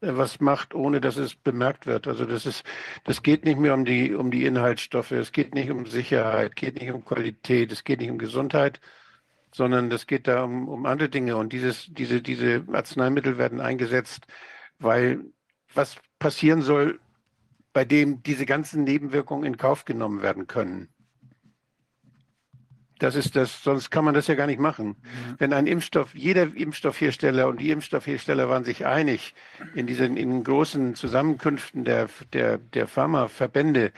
was 0.02 0.40
macht, 0.40 0.74
ohne 0.74 1.02
dass 1.02 1.18
es 1.18 1.36
bemerkt 1.36 1.86
wird. 1.86 2.08
Also 2.08 2.26
das 2.26 2.46
ist, 2.46 2.64
das 3.06 3.24
geht 3.24 3.46
nicht 3.46 3.58
mehr 3.58 3.74
um 3.74 3.86
die, 3.86 4.14
um 4.14 4.30
die 4.30 4.46
Inhaltsstoffe, 4.46 5.12
es 5.12 5.32
geht 5.32 5.56
nicht 5.56 5.72
um 5.72 5.86
Sicherheit, 5.86 6.50
es 6.50 6.56
geht 6.56 6.82
nicht 6.82 6.92
um 6.92 7.04
Qualität, 7.04 7.72
es 7.72 7.84
geht 7.84 8.02
nicht 8.02 8.12
um 8.12 8.18
Gesundheit, 8.18 8.80
sondern 9.56 9.90
es 9.92 10.06
geht 10.06 10.28
da 10.28 10.44
um, 10.44 10.68
um 10.68 10.86
andere 10.86 11.08
Dinge. 11.08 11.38
Und 11.38 11.54
dieses, 11.54 11.88
diese, 11.90 12.22
diese 12.22 12.66
Arzneimittel 12.74 13.38
werden 13.38 13.62
eingesetzt, 13.62 14.28
weil 14.80 15.24
was 15.74 15.96
passieren 16.20 16.62
soll, 16.62 17.00
bei 17.72 17.86
dem 17.86 18.22
diese 18.22 18.46
ganzen 18.46 18.84
Nebenwirkungen 18.84 19.46
in 19.46 19.58
Kauf 19.58 19.86
genommen 19.86 20.22
werden 20.22 20.48
können. 20.48 20.90
Das 23.00 23.16
ist 23.16 23.36
das, 23.36 23.64
sonst 23.64 23.92
kann 23.92 24.06
man 24.06 24.14
das 24.14 24.28
ja 24.28 24.36
gar 24.36 24.48
nicht 24.48 24.60
machen. 24.60 24.88
Mhm. 24.88 25.36
Wenn 25.38 25.54
ein 25.54 25.68
Impfstoff, 25.68 26.14
jeder 26.16 26.44
Impfstoffhersteller 26.56 27.48
und 27.48 27.60
die 27.60 27.72
Impfstoffhersteller 27.72 28.50
waren 28.50 28.64
sich 28.64 28.86
einig 28.86 29.36
in 29.74 29.88
diesen 29.88 30.18
in 30.18 30.44
großen 30.44 30.96
Zusammenkünften 30.96 31.84
der, 31.86 32.10
der, 32.32 32.58
der 32.58 32.88
Pharmaverbände, 32.88 33.92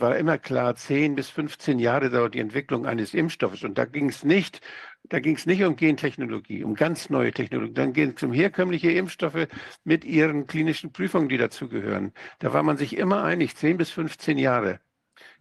war 0.00 0.16
immer 0.16 0.38
klar, 0.38 0.74
10 0.76 1.14
bis 1.14 1.30
15 1.30 1.78
Jahre 1.78 2.10
dauert 2.10 2.34
die 2.34 2.40
Entwicklung 2.40 2.86
eines 2.86 3.14
Impfstoffes. 3.14 3.64
Und 3.64 3.78
da 3.78 3.84
ging 3.84 4.08
es 4.08 4.24
nicht 4.24 4.60
da 5.08 5.20
ging 5.20 5.36
es 5.36 5.46
nicht 5.46 5.62
um 5.64 5.76
Gentechnologie, 5.76 6.64
um 6.64 6.74
ganz 6.74 7.10
neue 7.10 7.32
Technologie. 7.32 7.72
Dann 7.74 7.92
ging 7.92 8.14
es 8.16 8.22
um 8.22 8.32
herkömmliche 8.32 8.90
Impfstoffe 8.92 9.48
mit 9.84 10.04
ihren 10.04 10.46
klinischen 10.46 10.92
Prüfungen, 10.92 11.28
die 11.28 11.38
dazugehören. 11.38 12.12
Da 12.40 12.52
war 12.52 12.62
man 12.62 12.76
sich 12.76 12.96
immer 12.96 13.24
einig, 13.24 13.56
10 13.56 13.78
bis 13.78 13.90
15 13.90 14.38
Jahre. 14.38 14.80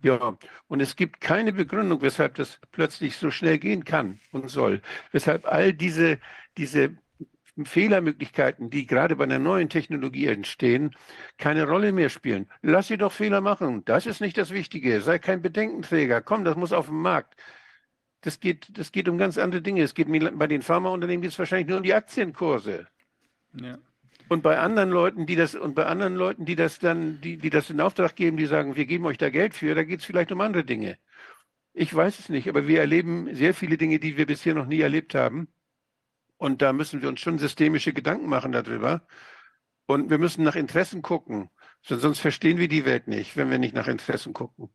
Ja, 0.01 0.37
und 0.67 0.79
es 0.81 0.95
gibt 0.95 1.21
keine 1.21 1.53
Begründung, 1.53 2.01
weshalb 2.01 2.35
das 2.35 2.59
plötzlich 2.71 3.17
so 3.17 3.31
schnell 3.31 3.57
gehen 3.59 3.83
kann 3.83 4.19
und 4.31 4.49
soll. 4.49 4.81
Weshalb 5.11 5.45
all 5.45 5.73
diese, 5.73 6.19
diese 6.57 6.97
Fehlermöglichkeiten, 7.65 8.69
die 8.69 8.85
gerade 8.85 9.15
bei 9.15 9.23
einer 9.23 9.39
neuen 9.39 9.69
Technologie 9.69 10.27
entstehen, 10.27 10.95
keine 11.37 11.67
Rolle 11.67 11.91
mehr 11.91 12.09
spielen. 12.09 12.47
Lass 12.61 12.87
sie 12.87 12.97
doch 12.97 13.11
Fehler 13.11 13.41
machen. 13.41 13.83
Das 13.85 14.05
ist 14.05 14.21
nicht 14.21 14.37
das 14.37 14.51
Wichtige. 14.51 15.01
Sei 15.01 15.19
kein 15.19 15.41
Bedenkenträger. 15.41 16.21
Komm, 16.21 16.45
das 16.45 16.55
muss 16.55 16.73
auf 16.73 16.87
den 16.87 17.01
Markt 17.01 17.35
das 18.21 18.39
geht, 18.39 18.67
das 18.77 18.91
geht 18.91 19.07
um 19.09 19.17
ganz 19.17 19.37
andere 19.37 19.61
Dinge. 19.61 19.81
Es 19.81 19.93
geht 19.93 20.07
bei 20.37 20.47
den 20.47 20.61
Pharmaunternehmen 20.61 21.21
geht 21.21 21.31
es 21.31 21.39
wahrscheinlich 21.39 21.67
nur 21.67 21.77
um 21.77 21.83
die 21.83 21.93
Aktienkurse. 21.93 22.87
Ja. 23.53 23.77
Und 24.29 24.43
bei 24.43 24.59
anderen 24.59 24.89
Leuten, 24.89 25.25
die 25.25 25.37
das, 25.37 25.55
und 25.55 25.75
bei 25.75 25.85
anderen 25.85 26.15
Leuten, 26.15 26.43
die 26.43 26.55
das 26.55 26.79
dann, 26.79 27.21
die, 27.21 27.37
die 27.37 27.49
das 27.49 27.69
in 27.69 27.79
Auftrag 27.79 28.15
geben, 28.15 28.35
die 28.35 28.45
sagen, 28.45 28.75
wir 28.75 28.85
geben 28.85 29.05
euch 29.05 29.17
da 29.17 29.29
Geld 29.29 29.53
für, 29.53 29.73
da 29.73 29.83
geht 29.83 30.01
es 30.01 30.05
vielleicht 30.05 30.31
um 30.33 30.41
andere 30.41 30.65
Dinge. 30.65 30.97
Ich 31.73 31.93
weiß 31.95 32.19
es 32.19 32.27
nicht, 32.27 32.49
aber 32.49 32.67
wir 32.67 32.81
erleben 32.81 33.33
sehr 33.33 33.53
viele 33.53 33.77
Dinge, 33.77 33.99
die 33.99 34.17
wir 34.17 34.25
bisher 34.25 34.53
noch 34.53 34.65
nie 34.65 34.81
erlebt 34.81 35.15
haben. 35.15 35.47
Und 36.37 36.61
da 36.61 36.73
müssen 36.73 37.01
wir 37.01 37.09
uns 37.09 37.19
schon 37.19 37.39
systemische 37.39 37.93
Gedanken 37.93 38.27
machen 38.27 38.51
darüber. 38.51 39.01
Und 39.85 40.09
wir 40.09 40.17
müssen 40.17 40.43
nach 40.43 40.55
Interessen 40.55 41.01
gucken. 41.01 41.49
Sonst 41.81 42.19
verstehen 42.19 42.57
wir 42.57 42.67
die 42.67 42.85
Welt 42.85 43.07
nicht, 43.07 43.37
wenn 43.37 43.49
wir 43.49 43.59
nicht 43.59 43.73
nach 43.73 43.87
Interessen 43.87 44.33
gucken. 44.33 44.69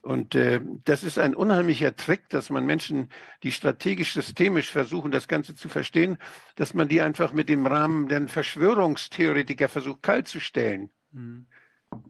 Und 0.00 0.34
äh, 0.34 0.60
das 0.84 1.02
ist 1.02 1.18
ein 1.18 1.34
unheimlicher 1.34 1.94
Trick, 1.96 2.28
dass 2.28 2.50
man 2.50 2.64
Menschen, 2.64 3.10
die 3.42 3.52
strategisch 3.52 4.14
systemisch 4.14 4.70
versuchen, 4.70 5.10
das 5.10 5.28
Ganze 5.28 5.54
zu 5.54 5.68
verstehen, 5.68 6.18
dass 6.54 6.72
man 6.72 6.88
die 6.88 7.00
einfach 7.00 7.32
mit 7.32 7.48
dem 7.48 7.66
Rahmen 7.66 8.08
der 8.08 8.28
Verschwörungstheoretiker 8.28 9.68
versucht, 9.68 10.02
kalt 10.02 10.28
zu 10.28 10.40
stellen. 10.40 10.90
Mhm. 11.10 11.46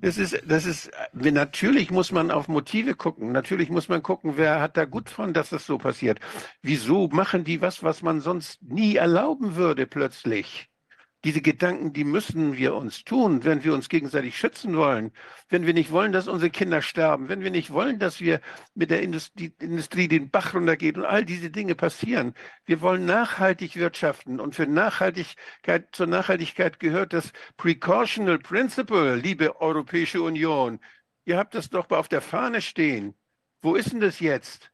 Das 0.01 0.19
ist, 0.19 0.43
das 0.47 0.65
ist, 0.67 0.91
natürlich 1.13 1.91
muss 1.91 2.13
man 2.13 2.31
auf 2.31 2.49
Motive 2.49 2.95
gucken. 2.95 3.33
Natürlich 3.33 3.69
muss 3.71 3.89
man 3.89 4.03
gucken, 4.03 4.37
wer 4.37 4.61
hat 4.61 4.77
da 4.77 4.85
gut 4.85 5.11
von, 5.11 5.35
dass 5.35 5.51
das 5.51 5.67
so 5.67 5.79
passiert. 5.79 6.21
Wieso 6.63 7.09
machen 7.09 7.45
die 7.45 7.61
was, 7.61 7.83
was 7.83 8.03
man 8.03 8.21
sonst 8.21 8.63
nie 8.63 8.97
erlauben 8.97 9.57
würde 9.57 9.87
plötzlich? 9.87 10.69
Diese 11.29 11.43
Gedanken, 11.43 11.93
die 11.93 12.05
müssen 12.05 12.57
wir 12.57 12.75
uns 12.75 13.05
tun, 13.05 13.45
wenn 13.45 13.63
wir 13.63 13.75
uns 13.75 13.91
gegenseitig 13.91 14.39
schützen 14.39 14.75
wollen, 14.79 15.13
wenn 15.51 15.67
wir 15.67 15.75
nicht 15.75 15.91
wollen, 15.91 16.11
dass 16.11 16.27
unsere 16.27 16.49
Kinder 16.49 16.81
sterben, 16.81 17.29
wenn 17.29 17.43
wir 17.43 17.51
nicht 17.51 17.71
wollen, 17.71 17.99
dass 17.99 18.23
wir 18.23 18.41
mit 18.75 18.91
der 18.91 19.03
Industrie, 19.03 19.53
Industrie 19.61 20.09
den 20.09 20.31
Bach 20.31 20.55
runtergeht 20.55 20.97
und 20.97 21.05
all 21.05 21.27
diese 21.27 21.51
Dinge 21.51 21.75
passieren. 21.75 22.33
Wir 22.65 22.81
wollen 22.81 23.05
nachhaltig 23.05 23.77
wirtschaften 23.77 24.41
und 24.41 24.55
für 24.55 24.67
Nachhaltigkeit, 24.67 25.89
zur 25.93 26.07
Nachhaltigkeit 26.07 26.81
gehört 26.81 27.13
das 27.13 27.31
Precautional 27.59 28.39
Principle, 28.39 29.17
liebe 29.17 29.61
Europäische 29.61 30.23
Union. 30.23 30.81
Ihr 31.27 31.37
habt 31.37 31.55
das 31.55 31.69
doch 31.69 31.91
auf 31.91 32.09
der 32.09 32.23
Fahne 32.23 32.63
stehen. 32.63 33.15
Wo 33.61 33.75
ist 33.75 33.93
denn 33.93 34.01
das 34.01 34.19
jetzt? 34.21 34.71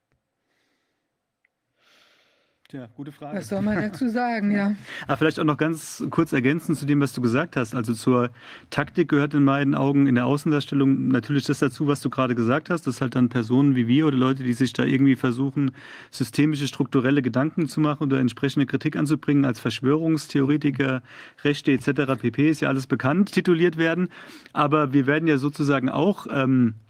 Tja, 2.74 2.88
gute 2.96 3.12
Frage. 3.12 3.38
Was 3.38 3.50
soll 3.50 3.62
man 3.62 3.76
dazu 3.76 4.08
sagen, 4.08 4.50
ja. 4.56 4.74
Aber 5.02 5.12
ah, 5.12 5.16
vielleicht 5.16 5.38
auch 5.38 5.44
noch 5.44 5.58
ganz 5.58 6.02
kurz 6.10 6.32
ergänzend 6.32 6.76
zu 6.76 6.86
dem, 6.86 7.00
was 7.00 7.12
du 7.12 7.20
gesagt 7.20 7.54
hast. 7.54 7.72
Also 7.72 7.94
zur 7.94 8.30
Taktik 8.70 9.10
gehört 9.10 9.32
in 9.32 9.44
meinen 9.44 9.76
Augen 9.76 10.08
in 10.08 10.16
der 10.16 10.26
Außendarstellung 10.26 11.06
natürlich 11.06 11.44
das 11.44 11.60
dazu, 11.60 11.86
was 11.86 12.00
du 12.00 12.10
gerade 12.10 12.34
gesagt 12.34 12.70
hast, 12.70 12.88
dass 12.88 13.00
halt 13.00 13.14
dann 13.14 13.28
Personen 13.28 13.76
wie 13.76 13.86
wir 13.86 14.08
oder 14.08 14.16
Leute, 14.16 14.42
die 14.42 14.54
sich 14.54 14.72
da 14.72 14.82
irgendwie 14.82 15.14
versuchen, 15.14 15.70
systemische, 16.10 16.66
strukturelle 16.66 17.22
Gedanken 17.22 17.68
zu 17.68 17.78
machen 17.78 18.08
oder 18.08 18.18
entsprechende 18.18 18.66
Kritik 18.66 18.96
anzubringen, 18.96 19.44
als 19.44 19.60
Verschwörungstheoretiker, 19.60 21.04
Rechte 21.44 21.70
etc. 21.70 22.20
pp. 22.20 22.50
ist 22.50 22.60
ja 22.60 22.70
alles 22.70 22.88
bekannt, 22.88 23.30
tituliert 23.30 23.76
werden. 23.76 24.08
Aber 24.52 24.92
wir 24.92 25.06
werden 25.06 25.28
ja 25.28 25.38
sozusagen 25.38 25.90
auch 25.90 26.26
ähm, 26.28 26.74
äh, 26.74 26.83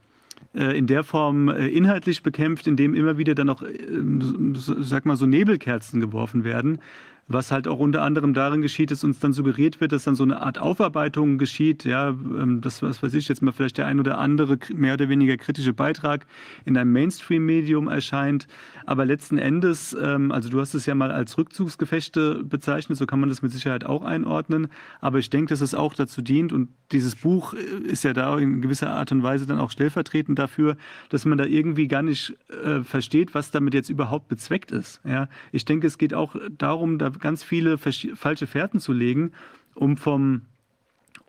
in 0.55 0.86
der 0.86 1.05
Form 1.05 1.48
äh, 1.48 1.66
inhaltlich 1.68 2.22
bekämpft, 2.22 2.66
indem 2.66 2.94
immer 2.94 3.18
wieder 3.18 3.35
dann 3.35 3.51
auch, 3.51 3.62
ähm, 3.62 4.55
sag 4.56 5.05
mal, 5.05 5.16
so 5.16 5.26
Nebelkerzen 5.26 6.01
geworfen 6.01 6.44
werden, 6.44 6.81
was 7.26 7.51
halt 7.51 7.66
auch 7.66 7.78
unter 7.78 8.02
anderem 8.02 8.34
darin 8.34 8.60
geschieht, 8.60 8.90
dass 8.90 9.02
uns 9.02 9.18
dann 9.18 9.32
suggeriert 9.32 9.80
wird, 9.80 9.92
dass 9.92 10.05
dann 10.05 10.14
so 10.14 10.24
eine 10.24 10.42
Art 10.42 10.59
Aufarbeitung 10.59 11.38
geschieht, 11.38 11.84
ja, 11.84 12.10
ähm, 12.10 12.60
das, 12.60 12.82
was 12.82 13.02
weiß 13.02 13.14
ich, 13.14 13.28
jetzt 13.28 13.42
mal 13.42 13.52
vielleicht 13.52 13.78
der 13.78 13.86
ein 13.86 13.98
oder 13.98 14.18
andere 14.18 14.59
mehr 14.74 14.94
oder 14.94 15.09
weniger 15.09 15.36
kritische 15.36 15.72
Beitrag 15.72 16.26
in 16.64 16.76
einem 16.76 16.92
Mainstream-Medium 16.92 17.88
erscheint, 17.88 18.46
aber 18.86 19.06
letzten 19.06 19.38
Endes, 19.38 19.96
ähm, 19.98 20.32
also 20.32 20.51
du 20.51 20.60
hast 20.60 20.74
es 20.74 20.84
ja 20.84 20.94
mal 20.94 21.10
als 21.10 21.38
Rückzugsgefechte 21.38 22.44
bezeichnet, 22.44 22.98
so 22.98 23.06
kann 23.06 23.20
man 23.20 23.30
das 23.30 23.40
mit 23.40 23.52
Sicherheit 23.52 23.84
auch 23.84 24.05
einordnen, 24.05 24.68
aber 25.01 25.18
ich 25.18 25.30
denke, 25.30 25.51
dass 25.51 25.62
es 25.62 25.74
auch 25.74 25.94
dazu 25.94 26.20
dient 26.20 26.52
und 26.52 26.68
dieses 26.92 27.16
Buch 27.16 27.55
ist 27.55 28.05
ja 28.05 28.12
da 28.12 28.38
in 28.38 28.60
gewisser 28.60 28.90
Art 28.90 29.10
und 29.12 29.22
Weise 29.22 29.46
dann 29.46 29.59
auch 29.59 29.70
stellvertretend 29.70 30.38
dafür, 30.38 30.76
dass 31.09 31.24
man 31.24 31.38
da 31.38 31.44
irgendwie 31.44 31.88
gar 31.88 32.02
nicht 32.02 32.34
äh, 32.64 32.82
versteht, 32.82 33.34
was 33.34 33.51
damit 33.51 33.72
jetzt 33.72 33.88
überhaupt 33.88 34.28
bezweckt 34.28 34.70
ist. 34.70 35.01
Ja, 35.05 35.28
ich 35.52 35.64
denke, 35.64 35.86
es 35.86 35.96
geht 35.96 36.12
auch 36.12 36.36
darum, 36.59 36.98
da 36.98 37.13
ganz 37.18 37.42
viele 37.42 37.78
falsche 37.78 38.46
Fährten 38.46 38.80
zu 38.80 38.92
legen, 38.92 39.32
um 39.74 39.96
vom, 39.96 40.42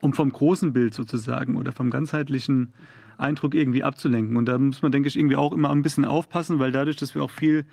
um 0.01 0.13
vom 0.13 0.31
großen 0.31 0.73
Bild 0.73 0.93
sozusagen 0.93 1.57
oder 1.57 1.71
vom 1.71 1.89
ganzheitlichen 1.89 2.73
Eindruck 3.17 3.55
irgendwie 3.55 3.83
abzulenken. 3.83 4.37
Und 4.37 4.45
da 4.45 4.57
muss 4.57 4.81
man, 4.81 4.91
denke 4.91 5.07
ich, 5.07 5.17
irgendwie 5.17 5.35
auch 5.35 5.53
immer 5.53 5.69
ein 5.69 5.81
bisschen 5.81 6.05
aufpassen, 6.05 6.59
weil 6.59 6.71
dadurch, 6.71 6.97
dass 6.97 7.15
wir 7.15 7.23
auch 7.23 7.31
viel 7.31 7.65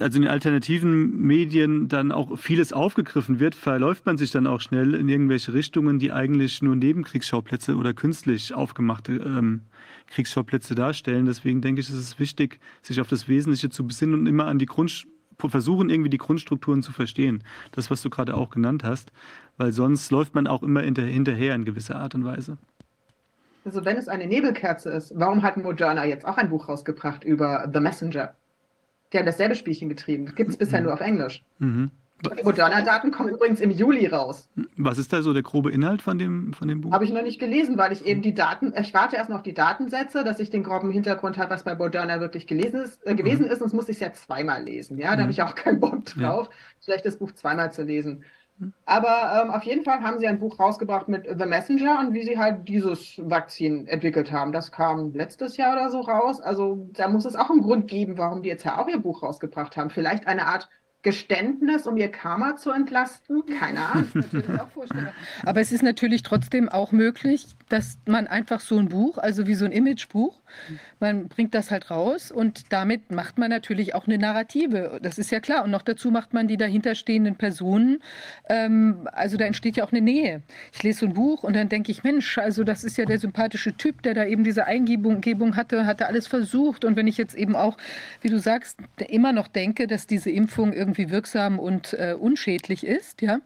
also 0.00 0.16
in 0.16 0.22
den 0.22 0.30
alternativen 0.30 1.20
Medien 1.20 1.88
dann 1.88 2.12
auch 2.12 2.38
vieles 2.38 2.72
aufgegriffen 2.72 3.40
wird, 3.40 3.54
verläuft 3.54 4.06
man 4.06 4.16
sich 4.16 4.30
dann 4.30 4.46
auch 4.46 4.60
schnell 4.60 4.94
in 4.94 5.08
irgendwelche 5.08 5.52
Richtungen, 5.52 5.98
die 5.98 6.12
eigentlich 6.12 6.62
nur 6.62 6.76
Nebenkriegsschauplätze 6.76 7.76
oder 7.76 7.92
künstlich 7.92 8.54
aufgemachte 8.54 9.12
ähm, 9.12 9.62
Kriegsschauplätze 10.06 10.74
darstellen. 10.74 11.26
Deswegen 11.26 11.60
denke 11.60 11.80
ich, 11.80 11.88
ist 11.88 11.96
es 11.96 12.18
wichtig, 12.18 12.58
sich 12.80 13.00
auf 13.00 13.08
das 13.08 13.28
Wesentliche 13.28 13.68
zu 13.68 13.86
besinnen 13.86 14.20
und 14.20 14.26
immer 14.26 14.46
an 14.46 14.58
die 14.58 14.66
Grund, 14.66 15.06
versuchen, 15.50 15.90
irgendwie 15.90 16.10
die 16.10 16.18
Grundstrukturen 16.18 16.82
zu 16.82 16.92
verstehen. 16.92 17.42
Das, 17.72 17.90
was 17.90 18.02
du 18.02 18.10
gerade 18.10 18.34
auch 18.34 18.50
genannt 18.50 18.84
hast, 18.84 19.12
weil 19.56 19.72
sonst 19.72 20.10
läuft 20.10 20.34
man 20.34 20.46
auch 20.46 20.62
immer 20.62 20.82
hinterher 20.82 21.54
in 21.54 21.64
gewisser 21.64 21.96
Art 21.96 22.14
und 22.14 22.24
Weise. 22.24 22.58
Also 23.64 23.84
wenn 23.84 23.96
es 23.96 24.08
eine 24.08 24.26
Nebelkerze 24.26 24.90
ist, 24.90 25.12
warum 25.14 25.42
hat 25.42 25.56
Moderna 25.56 26.04
jetzt 26.04 26.26
auch 26.26 26.36
ein 26.36 26.48
Buch 26.48 26.68
rausgebracht 26.68 27.22
über 27.22 27.70
The 27.72 27.80
Messenger? 27.80 28.34
Die 29.12 29.18
haben 29.18 29.26
dasselbe 29.26 29.54
Spielchen 29.54 29.88
getrieben. 29.88 30.34
Gibt 30.34 30.50
es 30.50 30.56
bisher 30.56 30.80
mhm. 30.80 30.86
nur 30.86 30.94
auf 30.94 31.00
Englisch. 31.00 31.42
Mhm. 31.58 31.90
Die 32.22 32.44
Moderna-Daten 32.44 33.10
kommen 33.10 33.30
übrigens 33.30 33.60
im 33.60 33.70
Juli 33.70 34.06
raus. 34.06 34.48
Was 34.76 34.98
ist 34.98 35.12
da 35.12 35.22
so 35.22 35.32
der 35.32 35.42
grobe 35.42 35.72
Inhalt 35.72 36.02
von 36.02 36.18
dem, 36.18 36.52
von 36.52 36.68
dem 36.68 36.80
Buch? 36.80 36.92
Habe 36.92 37.04
ich 37.04 37.12
noch 37.12 37.22
nicht 37.22 37.40
gelesen, 37.40 37.76
weil 37.78 37.92
ich 37.92 38.06
eben 38.06 38.22
die 38.22 38.34
Daten, 38.34 38.72
ich 38.78 38.94
warte 38.94 39.16
erst 39.16 39.28
noch 39.28 39.38
auf 39.38 39.42
die 39.42 39.54
Datensätze, 39.54 40.22
dass 40.22 40.38
ich 40.38 40.50
den 40.50 40.62
groben 40.62 40.92
Hintergrund 40.92 41.36
habe, 41.36 41.50
was 41.50 41.64
bei 41.64 41.74
Moderna 41.74 42.20
wirklich 42.20 42.46
gelesen 42.46 42.82
ist, 42.82 43.04
äh, 43.06 43.14
gewesen 43.14 43.46
mhm. 43.46 43.50
ist, 43.50 43.58
sonst 43.58 43.72
muss 43.72 43.88
ich 43.88 43.96
es 43.96 44.00
ja 44.00 44.12
zweimal 44.12 44.62
lesen. 44.62 44.98
Ja, 44.98 45.10
da 45.10 45.16
mhm. 45.16 45.20
habe 45.22 45.32
ich 45.32 45.42
auch 45.42 45.54
keinen 45.54 45.80
Bock 45.80 46.04
drauf, 46.04 46.48
ja. 46.48 46.56
vielleicht 46.80 47.06
das 47.06 47.16
Buch 47.16 47.32
zweimal 47.32 47.72
zu 47.72 47.82
lesen. 47.82 48.24
Mhm. 48.58 48.72
Aber 48.86 49.42
ähm, 49.42 49.50
auf 49.50 49.64
jeden 49.64 49.82
Fall 49.82 50.00
haben 50.00 50.20
sie 50.20 50.28
ein 50.28 50.38
Buch 50.38 50.60
rausgebracht 50.60 51.08
mit 51.08 51.26
The 51.26 51.46
Messenger 51.46 51.98
und 52.00 52.14
wie 52.14 52.22
sie 52.22 52.38
halt 52.38 52.68
dieses 52.68 53.18
Vakzin 53.18 53.88
entwickelt 53.88 54.30
haben. 54.30 54.52
Das 54.52 54.70
kam 54.70 55.12
letztes 55.12 55.56
Jahr 55.56 55.72
oder 55.72 55.90
so 55.90 56.00
raus. 56.00 56.40
Also 56.40 56.88
da 56.92 57.08
muss 57.08 57.24
es 57.24 57.34
auch 57.34 57.50
einen 57.50 57.62
Grund 57.62 57.88
geben, 57.88 58.16
warum 58.16 58.42
die 58.42 58.48
jetzt 58.48 58.64
ja 58.64 58.78
auch 58.78 58.86
ihr 58.86 58.98
Buch 58.98 59.24
rausgebracht 59.24 59.76
haben. 59.76 59.90
Vielleicht 59.90 60.28
eine 60.28 60.46
Art 60.46 60.68
Geständnis, 61.02 61.86
um 61.86 61.96
ihr 61.96 62.10
Karma 62.10 62.56
zu 62.56 62.70
entlasten? 62.70 63.42
Keine 63.58 63.86
Ahnung. 63.86 64.10
Aber 65.44 65.60
es 65.60 65.72
ist 65.72 65.82
natürlich 65.82 66.22
trotzdem 66.22 66.68
auch 66.68 66.92
möglich, 66.92 67.46
dass 67.72 67.96
man 68.06 68.26
einfach 68.26 68.60
so 68.60 68.78
ein 68.78 68.90
Buch, 68.90 69.16
also 69.16 69.46
wie 69.46 69.54
so 69.54 69.64
ein 69.64 69.72
Imagebuch, 69.72 70.42
man 71.00 71.28
bringt 71.28 71.54
das 71.54 71.70
halt 71.70 71.90
raus 71.90 72.30
und 72.30 72.70
damit 72.70 73.10
macht 73.10 73.38
man 73.38 73.48
natürlich 73.48 73.94
auch 73.94 74.06
eine 74.06 74.18
Narrative. 74.18 75.00
Das 75.02 75.18
ist 75.18 75.30
ja 75.30 75.40
klar. 75.40 75.64
Und 75.64 75.70
noch 75.70 75.80
dazu 75.80 76.10
macht 76.10 76.34
man 76.34 76.48
die 76.48 76.58
dahinterstehenden 76.58 77.36
Personen. 77.36 78.02
Ähm, 78.48 79.08
also 79.12 79.38
da 79.38 79.46
entsteht 79.46 79.78
ja 79.78 79.84
auch 79.84 79.90
eine 79.90 80.02
Nähe. 80.02 80.42
Ich 80.72 80.82
lese 80.82 81.00
so 81.00 81.06
ein 81.06 81.14
Buch 81.14 81.42
und 81.42 81.56
dann 81.56 81.70
denke 81.70 81.90
ich, 81.90 82.04
Mensch, 82.04 82.36
also 82.36 82.62
das 82.62 82.84
ist 82.84 82.98
ja 82.98 83.06
der 83.06 83.18
sympathische 83.18 83.74
Typ, 83.74 84.02
der 84.02 84.12
da 84.12 84.26
eben 84.26 84.44
diese 84.44 84.66
Eingebung 84.66 85.56
hatte, 85.56 85.86
hatte 85.86 86.06
alles 86.06 86.26
versucht. 86.26 86.84
Und 86.84 86.96
wenn 86.96 87.06
ich 87.06 87.16
jetzt 87.16 87.34
eben 87.34 87.56
auch, 87.56 87.78
wie 88.20 88.28
du 88.28 88.38
sagst, 88.38 88.78
immer 89.08 89.32
noch 89.32 89.48
denke, 89.48 89.86
dass 89.86 90.06
diese 90.06 90.30
Impfung 90.30 90.74
irgendwie 90.74 91.10
wirksam 91.10 91.58
und 91.58 91.94
äh, 91.94 92.14
unschädlich 92.18 92.86
ist, 92.86 93.22
ja, 93.22 93.40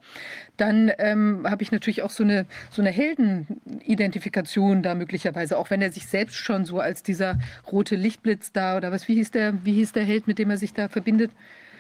dann 0.57 0.93
ähm, 0.99 1.47
habe 1.49 1.62
ich 1.62 1.73
natürlich 1.73 2.03
auch 2.03 2.11
so 2.11 2.24
eine, 2.24 2.47
so 2.70 2.83
eine 2.83 2.91
Heldenidentifikation 2.91 4.83
da 4.83 4.95
möglicherweise, 4.95 5.59
auch 5.59 5.70
wenn 5.70 5.83
er 5.83 5.93
sich 5.93 6.07
selbst 6.07 6.37
schon 6.37 6.65
so 6.65 6.81
als 6.81 7.03
dieser 7.03 7.39
rote 7.70 7.97
Lichtblitz 7.97 8.53
da 8.53 8.77
oder 8.77 8.93
was, 8.93 9.09
wie 9.09 9.15
hieß 9.15 9.31
der, 9.31 9.65
wie 9.65 9.74
hieß 9.74 9.93
der 9.93 10.05
Held, 10.05 10.27
mit 10.27 10.39
dem 10.39 10.51
er 10.51 10.59
sich 10.59 10.73
da 10.73 10.89
verbindet? 10.89 11.31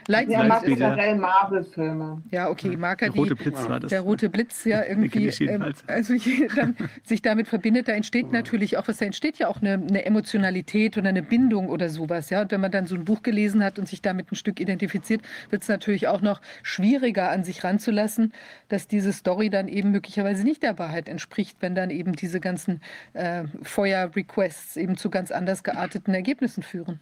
Lightspeed. 0.08 0.48
Mag 0.48 0.64
generell 0.64 1.16
Marvel-Filme. 1.16 2.22
Ja, 2.30 2.48
okay, 2.48 2.76
mag 2.76 3.02
er 3.02 3.10
der 3.10 3.16
rote 3.16 3.36
Blitz 3.36 3.68
war 3.68 3.80
das. 3.80 3.90
Der 3.90 4.00
rote 4.00 4.30
Blitz, 4.30 4.64
ja, 4.64 4.84
irgendwie. 4.88 5.28
Ähm, 5.44 5.74
also 5.86 6.14
dann, 6.56 6.76
sich 7.04 7.22
damit 7.22 7.48
verbindet, 7.48 7.88
da 7.88 7.92
entsteht 7.92 8.30
natürlich 8.32 8.76
auch 8.76 8.86
was, 8.88 8.98
da 8.98 9.06
entsteht 9.06 9.38
ja 9.38 9.48
auch 9.48 9.60
eine, 9.60 9.74
eine, 9.74 10.04
Emotionalität 10.04 10.96
oder 10.96 11.08
eine 11.08 11.22
Bindung 11.22 11.68
oder 11.68 11.88
sowas, 11.88 12.30
ja. 12.30 12.42
Und 12.42 12.52
wenn 12.52 12.60
man 12.60 12.70
dann 12.70 12.86
so 12.86 12.94
ein 12.94 13.04
Buch 13.04 13.22
gelesen 13.22 13.64
hat 13.64 13.78
und 13.78 13.88
sich 13.88 14.02
damit 14.02 14.30
ein 14.30 14.36
Stück 14.36 14.60
identifiziert, 14.60 15.22
wird 15.50 15.62
es 15.62 15.68
natürlich 15.68 16.08
auch 16.08 16.20
noch 16.20 16.40
schwieriger 16.62 17.30
an 17.30 17.44
sich 17.44 17.64
ranzulassen, 17.64 18.32
dass 18.68 18.86
diese 18.86 19.12
Story 19.12 19.50
dann 19.50 19.68
eben 19.68 19.90
möglicherweise 19.90 20.44
nicht 20.44 20.62
der 20.62 20.78
Wahrheit 20.78 21.08
entspricht, 21.08 21.56
wenn 21.60 21.74
dann 21.74 21.90
eben 21.90 22.12
diese 22.12 22.40
ganzen 22.40 22.80
äh, 23.14 23.44
Feuer-Requests 23.62 24.76
eben 24.76 24.96
zu 24.96 25.10
ganz 25.10 25.30
anders 25.30 25.62
gearteten 25.64 26.14
Ergebnissen 26.14 26.62
führen. 26.62 27.00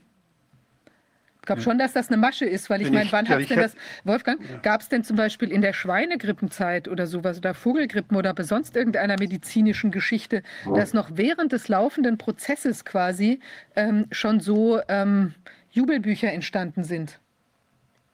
Ich 1.44 1.46
glaube 1.46 1.60
schon, 1.60 1.76
dass 1.76 1.92
das 1.92 2.08
eine 2.08 2.16
Masche 2.16 2.46
ist, 2.46 2.70
weil 2.70 2.80
ich 2.80 2.90
meine, 2.90 3.12
wann 3.12 3.26
ja, 3.26 3.32
hat 3.32 3.42
es 3.42 3.48
denn 3.48 3.58
das, 3.58 3.76
Wolfgang, 4.04 4.40
ja. 4.40 4.56
gab 4.62 4.80
es 4.80 4.88
denn 4.88 5.04
zum 5.04 5.18
Beispiel 5.18 5.52
in 5.52 5.60
der 5.60 5.74
Schweinegrippenzeit 5.74 6.88
oder 6.88 7.06
sowas 7.06 7.36
oder 7.36 7.52
Vogelgrippen 7.52 8.16
oder 8.16 8.34
sonst 8.42 8.74
irgendeiner 8.74 9.18
medizinischen 9.18 9.90
Geschichte, 9.90 10.42
dass 10.74 10.94
noch 10.94 11.10
während 11.12 11.52
des 11.52 11.68
laufenden 11.68 12.16
Prozesses 12.16 12.86
quasi 12.86 13.40
ähm, 13.76 14.06
schon 14.10 14.40
so 14.40 14.80
ähm, 14.88 15.34
Jubelbücher 15.70 16.32
entstanden 16.32 16.82
sind? 16.82 17.20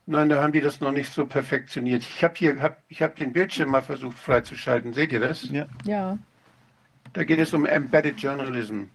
Nein, 0.07 0.29
da 0.29 0.43
haben 0.43 0.53
die 0.53 0.61
das 0.61 0.81
noch 0.81 0.91
nicht 0.91 1.13
so 1.13 1.25
perfektioniert. 1.25 2.03
Ich 2.03 2.25
habe 2.25 2.35
hier, 2.37 2.61
hab, 2.61 2.83
ich 2.89 3.01
habe 3.01 3.15
den 3.15 3.33
Bildschirm 3.33 3.71
mal 3.71 3.83
versucht 3.83 4.19
freizuschalten. 4.19 4.93
Seht 4.93 5.13
ihr 5.13 5.21
das? 5.21 5.49
Ja. 5.53 5.67
ja. 5.85 6.19
Da 7.13 7.23
geht 7.23 7.39
es 7.39 7.55
um 7.55 7.65
Embedded 7.65 8.21
Journalism. 8.21 8.87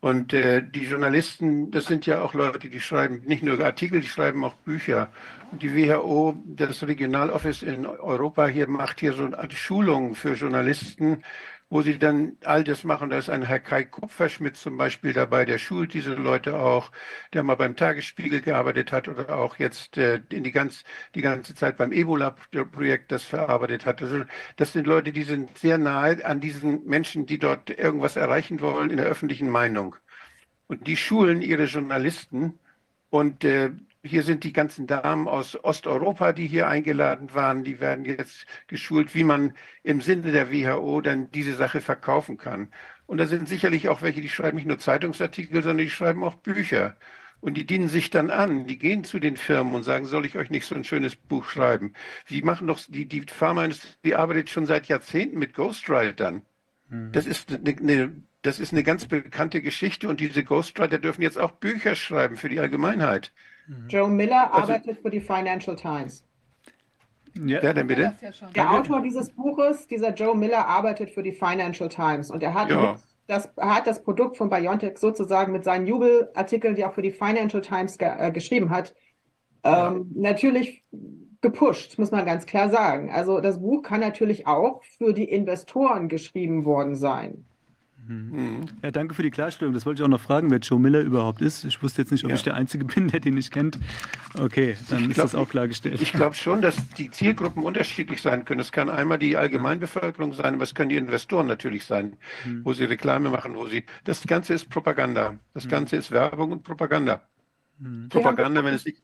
Und 0.00 0.32
äh, 0.32 0.62
die 0.62 0.84
Journalisten, 0.84 1.72
das 1.72 1.86
sind 1.86 2.06
ja 2.06 2.22
auch 2.22 2.32
Leute, 2.32 2.68
die 2.68 2.80
schreiben 2.80 3.22
nicht 3.26 3.42
nur 3.42 3.58
Artikel, 3.58 4.00
die 4.00 4.06
schreiben 4.06 4.44
auch 4.44 4.54
Bücher. 4.54 5.10
Und 5.50 5.62
die 5.62 5.74
WHO, 5.74 6.36
das 6.46 6.86
Regionaloffice 6.86 7.62
in 7.62 7.84
Europa 7.84 8.46
hier 8.46 8.68
macht 8.68 9.00
hier 9.00 9.12
so 9.14 9.24
eine 9.24 9.50
Schulung 9.50 10.14
für 10.14 10.34
Journalisten, 10.34 11.24
wo 11.70 11.82
sie 11.82 11.98
dann 11.98 12.36
all 12.44 12.64
das 12.64 12.84
machen. 12.84 13.10
Da 13.10 13.18
ist 13.18 13.28
ein 13.28 13.42
Herr 13.42 13.60
Kai 13.60 13.84
Kupferschmidt 13.84 14.56
zum 14.56 14.76
Beispiel 14.76 15.12
dabei, 15.12 15.44
der 15.44 15.58
schult 15.58 15.94
diese 15.94 16.14
Leute 16.14 16.58
auch, 16.58 16.90
der 17.32 17.42
mal 17.42 17.56
beim 17.56 17.76
Tagesspiegel 17.76 18.40
gearbeitet 18.40 18.92
hat 18.92 19.08
oder 19.08 19.36
auch 19.36 19.58
jetzt 19.58 19.98
äh, 19.98 20.20
in 20.30 20.44
die, 20.44 20.52
ganz, 20.52 20.84
die 21.14 21.22
ganze 21.22 21.54
Zeit 21.54 21.76
beim 21.76 21.92
Ebola-Projekt 21.92 23.12
das 23.12 23.24
verarbeitet 23.24 23.86
hat. 23.86 24.02
Also 24.02 24.24
das 24.56 24.72
sind 24.72 24.86
Leute, 24.86 25.12
die 25.12 25.24
sind 25.24 25.58
sehr 25.58 25.78
nahe 25.78 26.24
an 26.24 26.40
diesen 26.40 26.84
Menschen, 26.86 27.26
die 27.26 27.38
dort 27.38 27.70
irgendwas 27.70 28.16
erreichen 28.16 28.60
wollen 28.60 28.90
in 28.90 28.96
der 28.96 29.06
öffentlichen 29.06 29.50
Meinung. 29.50 29.96
Und 30.66 30.86
die 30.86 30.96
schulen 30.96 31.42
ihre 31.42 31.64
Journalisten 31.64 32.58
und 33.10 33.44
äh, 33.44 33.70
hier 34.04 34.22
sind 34.22 34.44
die 34.44 34.52
ganzen 34.52 34.86
Damen 34.86 35.26
aus 35.26 35.62
Osteuropa, 35.62 36.32
die 36.32 36.46
hier 36.46 36.68
eingeladen 36.68 37.34
waren. 37.34 37.64
Die 37.64 37.80
werden 37.80 38.04
jetzt 38.04 38.46
geschult, 38.66 39.14
wie 39.14 39.24
man 39.24 39.54
im 39.82 40.00
Sinne 40.00 40.32
der 40.32 40.52
WHO 40.52 41.00
dann 41.00 41.30
diese 41.30 41.54
Sache 41.54 41.80
verkaufen 41.80 42.36
kann. 42.36 42.72
Und 43.06 43.18
da 43.18 43.26
sind 43.26 43.48
sicherlich 43.48 43.88
auch 43.88 44.02
welche, 44.02 44.20
die 44.20 44.28
schreiben 44.28 44.56
nicht 44.56 44.68
nur 44.68 44.78
Zeitungsartikel, 44.78 45.62
sondern 45.62 45.84
die 45.84 45.90
schreiben 45.90 46.22
auch 46.22 46.34
Bücher. 46.36 46.96
Und 47.40 47.54
die 47.54 47.66
dienen 47.66 47.88
sich 47.88 48.10
dann 48.10 48.30
an. 48.30 48.66
Die 48.66 48.78
gehen 48.78 49.04
zu 49.04 49.18
den 49.18 49.36
Firmen 49.36 49.74
und 49.74 49.82
sagen, 49.82 50.06
soll 50.06 50.26
ich 50.26 50.36
euch 50.36 50.50
nicht 50.50 50.66
so 50.66 50.74
ein 50.74 50.84
schönes 50.84 51.16
Buch 51.16 51.44
schreiben? 51.44 51.94
Die 52.28 52.42
machen 52.42 52.66
doch, 52.66 52.80
die, 52.88 53.06
die 53.06 53.22
Pharmaindustrie 53.22 54.14
arbeitet 54.14 54.50
schon 54.50 54.66
seit 54.66 54.86
Jahrzehnten 54.86 55.38
mit 55.38 55.54
Ghostwritern. 55.54 56.42
Mhm. 56.88 57.12
Das 57.12 57.26
ist 57.26 57.52
eine, 57.52 57.76
eine, 57.76 58.22
das 58.42 58.60
ist 58.60 58.72
eine 58.72 58.82
ganz 58.82 59.06
bekannte 59.06 59.62
Geschichte 59.62 60.08
und 60.08 60.20
diese 60.20 60.44
Ghostwriter 60.44 60.98
dürfen 60.98 61.22
jetzt 61.22 61.38
auch 61.38 61.52
Bücher 61.52 61.94
schreiben 61.94 62.36
für 62.36 62.48
die 62.48 62.60
Allgemeinheit. 62.60 63.32
Mhm. 63.68 63.88
Joe 63.88 64.08
Miller 64.08 64.52
also, 64.52 64.72
arbeitet 64.72 65.00
für 65.00 65.10
die 65.10 65.20
Financial 65.20 65.76
Times. 65.76 66.24
Ja, 67.34 67.62
Wer 67.62 67.74
denn 67.74 67.86
bitte? 67.86 68.16
Der 68.54 68.72
Autor 68.72 69.00
dieses 69.00 69.30
Buches, 69.30 69.86
dieser 69.86 70.12
Joe 70.12 70.36
Miller, 70.36 70.66
arbeitet 70.66 71.10
für 71.10 71.22
die 71.22 71.32
Financial 71.32 71.88
Times 71.88 72.30
und 72.30 72.42
er 72.42 72.54
hat, 72.54 72.70
ja. 72.70 72.96
das, 73.26 73.48
hat 73.58 73.86
das 73.86 74.02
Produkt 74.02 74.36
von 74.36 74.50
BioNTech 74.50 74.98
sozusagen 74.98 75.52
mit 75.52 75.62
seinen 75.62 75.86
Jubelartikeln, 75.86 76.74
die 76.74 76.82
er 76.82 76.90
auch 76.90 76.94
für 76.94 77.02
die 77.02 77.12
Financial 77.12 77.62
Times 77.62 77.98
ge 77.98 78.08
äh, 78.08 78.32
geschrieben 78.32 78.70
hat, 78.70 78.94
ähm, 79.62 80.10
natürlich 80.14 80.84
gepusht, 81.40 81.98
muss 81.98 82.10
man 82.10 82.26
ganz 82.26 82.46
klar 82.46 82.70
sagen. 82.70 83.10
Also 83.10 83.40
das 83.40 83.60
Buch 83.60 83.82
kann 83.82 84.00
natürlich 84.00 84.46
auch 84.46 84.82
für 84.82 85.12
die 85.12 85.28
Investoren 85.30 86.08
geschrieben 86.08 86.64
worden 86.64 86.96
sein. 86.96 87.47
Mhm. 88.08 88.66
Ja, 88.82 88.90
danke 88.90 89.14
für 89.14 89.22
die 89.22 89.30
Klarstellung. 89.30 89.74
Das 89.74 89.84
wollte 89.84 90.00
ich 90.00 90.04
auch 90.04 90.08
noch 90.10 90.20
fragen, 90.20 90.50
wer 90.50 90.58
Joe 90.58 90.80
Miller 90.80 91.00
überhaupt 91.02 91.42
ist. 91.42 91.64
Ich 91.64 91.82
wusste 91.82 92.00
jetzt 92.02 92.10
nicht, 92.10 92.24
ob 92.24 92.30
Ja. 92.30 92.36
ich 92.36 92.42
der 92.42 92.54
Einzige 92.54 92.84
bin, 92.86 93.08
der 93.08 93.20
den 93.20 93.34
nicht 93.34 93.52
kennt. 93.52 93.78
Okay, 94.38 94.76
dann 94.88 95.00
Ich 95.04 95.08
ist 95.10 95.14
glaub, 95.14 95.24
das 95.26 95.34
auch 95.34 95.48
klargestellt. 95.48 96.00
Ich 96.00 96.12
glaube 96.12 96.34
schon, 96.34 96.62
dass 96.62 96.76
die 96.96 97.10
Zielgruppen 97.10 97.62
unterschiedlich 97.62 98.22
sein 98.22 98.46
können. 98.46 98.60
Es 98.60 98.72
kann 98.72 98.88
einmal 98.88 99.18
die 99.18 99.36
Allgemeinbevölkerung 99.36 100.32
sein, 100.32 100.54
aber 100.54 100.64
es 100.64 100.74
können 100.74 100.88
die 100.88 100.96
Investoren 100.96 101.46
natürlich 101.46 101.84
sein, 101.84 102.16
Hm. 102.44 102.64
wo 102.64 102.72
sie 102.72 102.84
Reklame 102.84 103.28
machen, 103.28 103.54
wo 103.54 103.66
sie. 103.66 103.84
Das 104.04 104.26
Ganze 104.26 104.54
ist 104.54 104.70
Propaganda. 104.70 105.34
Das 105.52 105.68
Ganze 105.68 105.96
ist 105.96 106.10
Werbung 106.10 106.52
und 106.52 106.62
Propaganda. 106.64 107.22
Hm. 107.78 108.08
Propaganda, 108.08 108.64
wenn 108.64 108.74
es 108.74 108.84
sich 108.84 108.96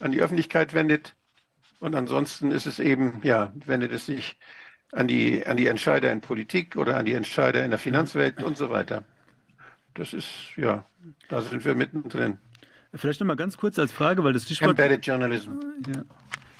an 0.00 0.12
die 0.12 0.20
Öffentlichkeit 0.20 0.74
wendet. 0.74 1.14
Und 1.78 1.94
ansonsten 1.94 2.50
ist 2.50 2.66
es 2.66 2.78
eben, 2.78 3.20
ja, 3.22 3.54
wendet 3.64 3.90
es 3.92 4.04
sich 4.04 4.38
an 4.92 5.08
die, 5.08 5.46
an 5.46 5.56
die 5.56 5.66
Entscheider 5.66 6.10
in 6.10 6.20
Politik 6.20 6.76
oder 6.76 6.96
an 6.96 7.04
die 7.04 7.14
Entscheider 7.14 7.64
in 7.64 7.70
der 7.70 7.78
Finanzwelt 7.78 8.42
und 8.42 8.56
so 8.56 8.70
weiter. 8.70 9.04
Das 9.94 10.12
ist, 10.12 10.28
ja, 10.56 10.84
da 11.28 11.40
sind 11.42 11.64
wir 11.64 11.74
mittendrin. 11.74 12.38
Vielleicht 12.94 13.20
noch 13.20 13.26
mal 13.26 13.36
ganz 13.36 13.56
kurz 13.56 13.78
als 13.78 13.92
Frage, 13.92 14.24
weil 14.24 14.32
das 14.32 14.44
Stichwort 14.44 14.70
Embedded 14.70 15.06
Journalism. 15.06 15.52
Ja. 15.86 16.02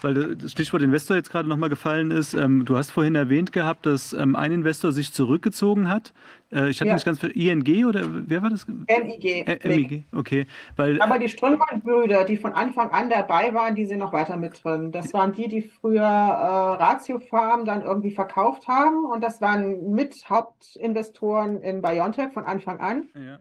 Weil 0.03 0.37
das 0.37 0.53
Stichwort 0.53 0.83
Investor 0.83 1.17
jetzt 1.17 1.31
gerade 1.31 1.49
nochmal 1.49 1.69
gefallen 1.69 2.11
ist. 2.11 2.35
Ähm, 2.35 2.65
du 2.65 2.77
hast 2.77 2.91
vorhin 2.91 3.15
erwähnt 3.15 3.53
gehabt, 3.53 3.87
dass 3.87 4.13
ähm, 4.13 4.35
ein 4.37 4.53
Investor 4.53 4.93
sich 4.93 5.13
zurückgezogen 5.13 5.89
hat. 5.89 6.13
Äh, 6.53 6.71
ich 6.71 6.81
hatte 6.81 6.89
Ja. 6.89 6.95
nicht 6.95 7.05
ganz 7.05 7.23
ING 7.23 7.85
oder 7.87 8.03
wer 8.27 8.43
war 8.43 8.51
das? 8.51 8.67
MIG. 8.67 9.47
Ä 9.47 9.59
MIG, 9.69 10.05
okay. 10.17 10.47
Weil, 10.77 11.01
Aber 11.03 11.19
die 11.19 11.29
Strömmann-Brüder, 11.29 12.25
die 12.25 12.37
von 12.37 12.53
Anfang 12.55 12.91
an 12.91 13.11
dabei 13.11 13.53
waren, 13.55 13.75
die 13.75 13.85
sind 13.87 13.99
noch 13.99 14.13
weiter 14.13 14.37
mit 14.37 14.63
drin. 14.65 14.91
Das 14.91 15.13
waren 15.13 15.33
die, 15.33 15.49
die 15.49 15.63
früher 15.63 16.03
äh, 16.03 16.83
Ratio 16.83 17.19
Farm 17.21 17.65
dann 17.65 17.83
irgendwie 17.83 18.11
verkauft 18.11 18.67
haben. 18.69 19.05
Und 19.05 19.23
das 19.23 19.41
waren 19.41 19.93
mit 19.93 20.29
Hauptinvestoren 20.29 21.61
in 21.63 21.83
Biontech 21.83 22.33
von 22.33 22.45
Anfang 22.45 22.81
an. 22.81 23.09
ja. 23.15 23.39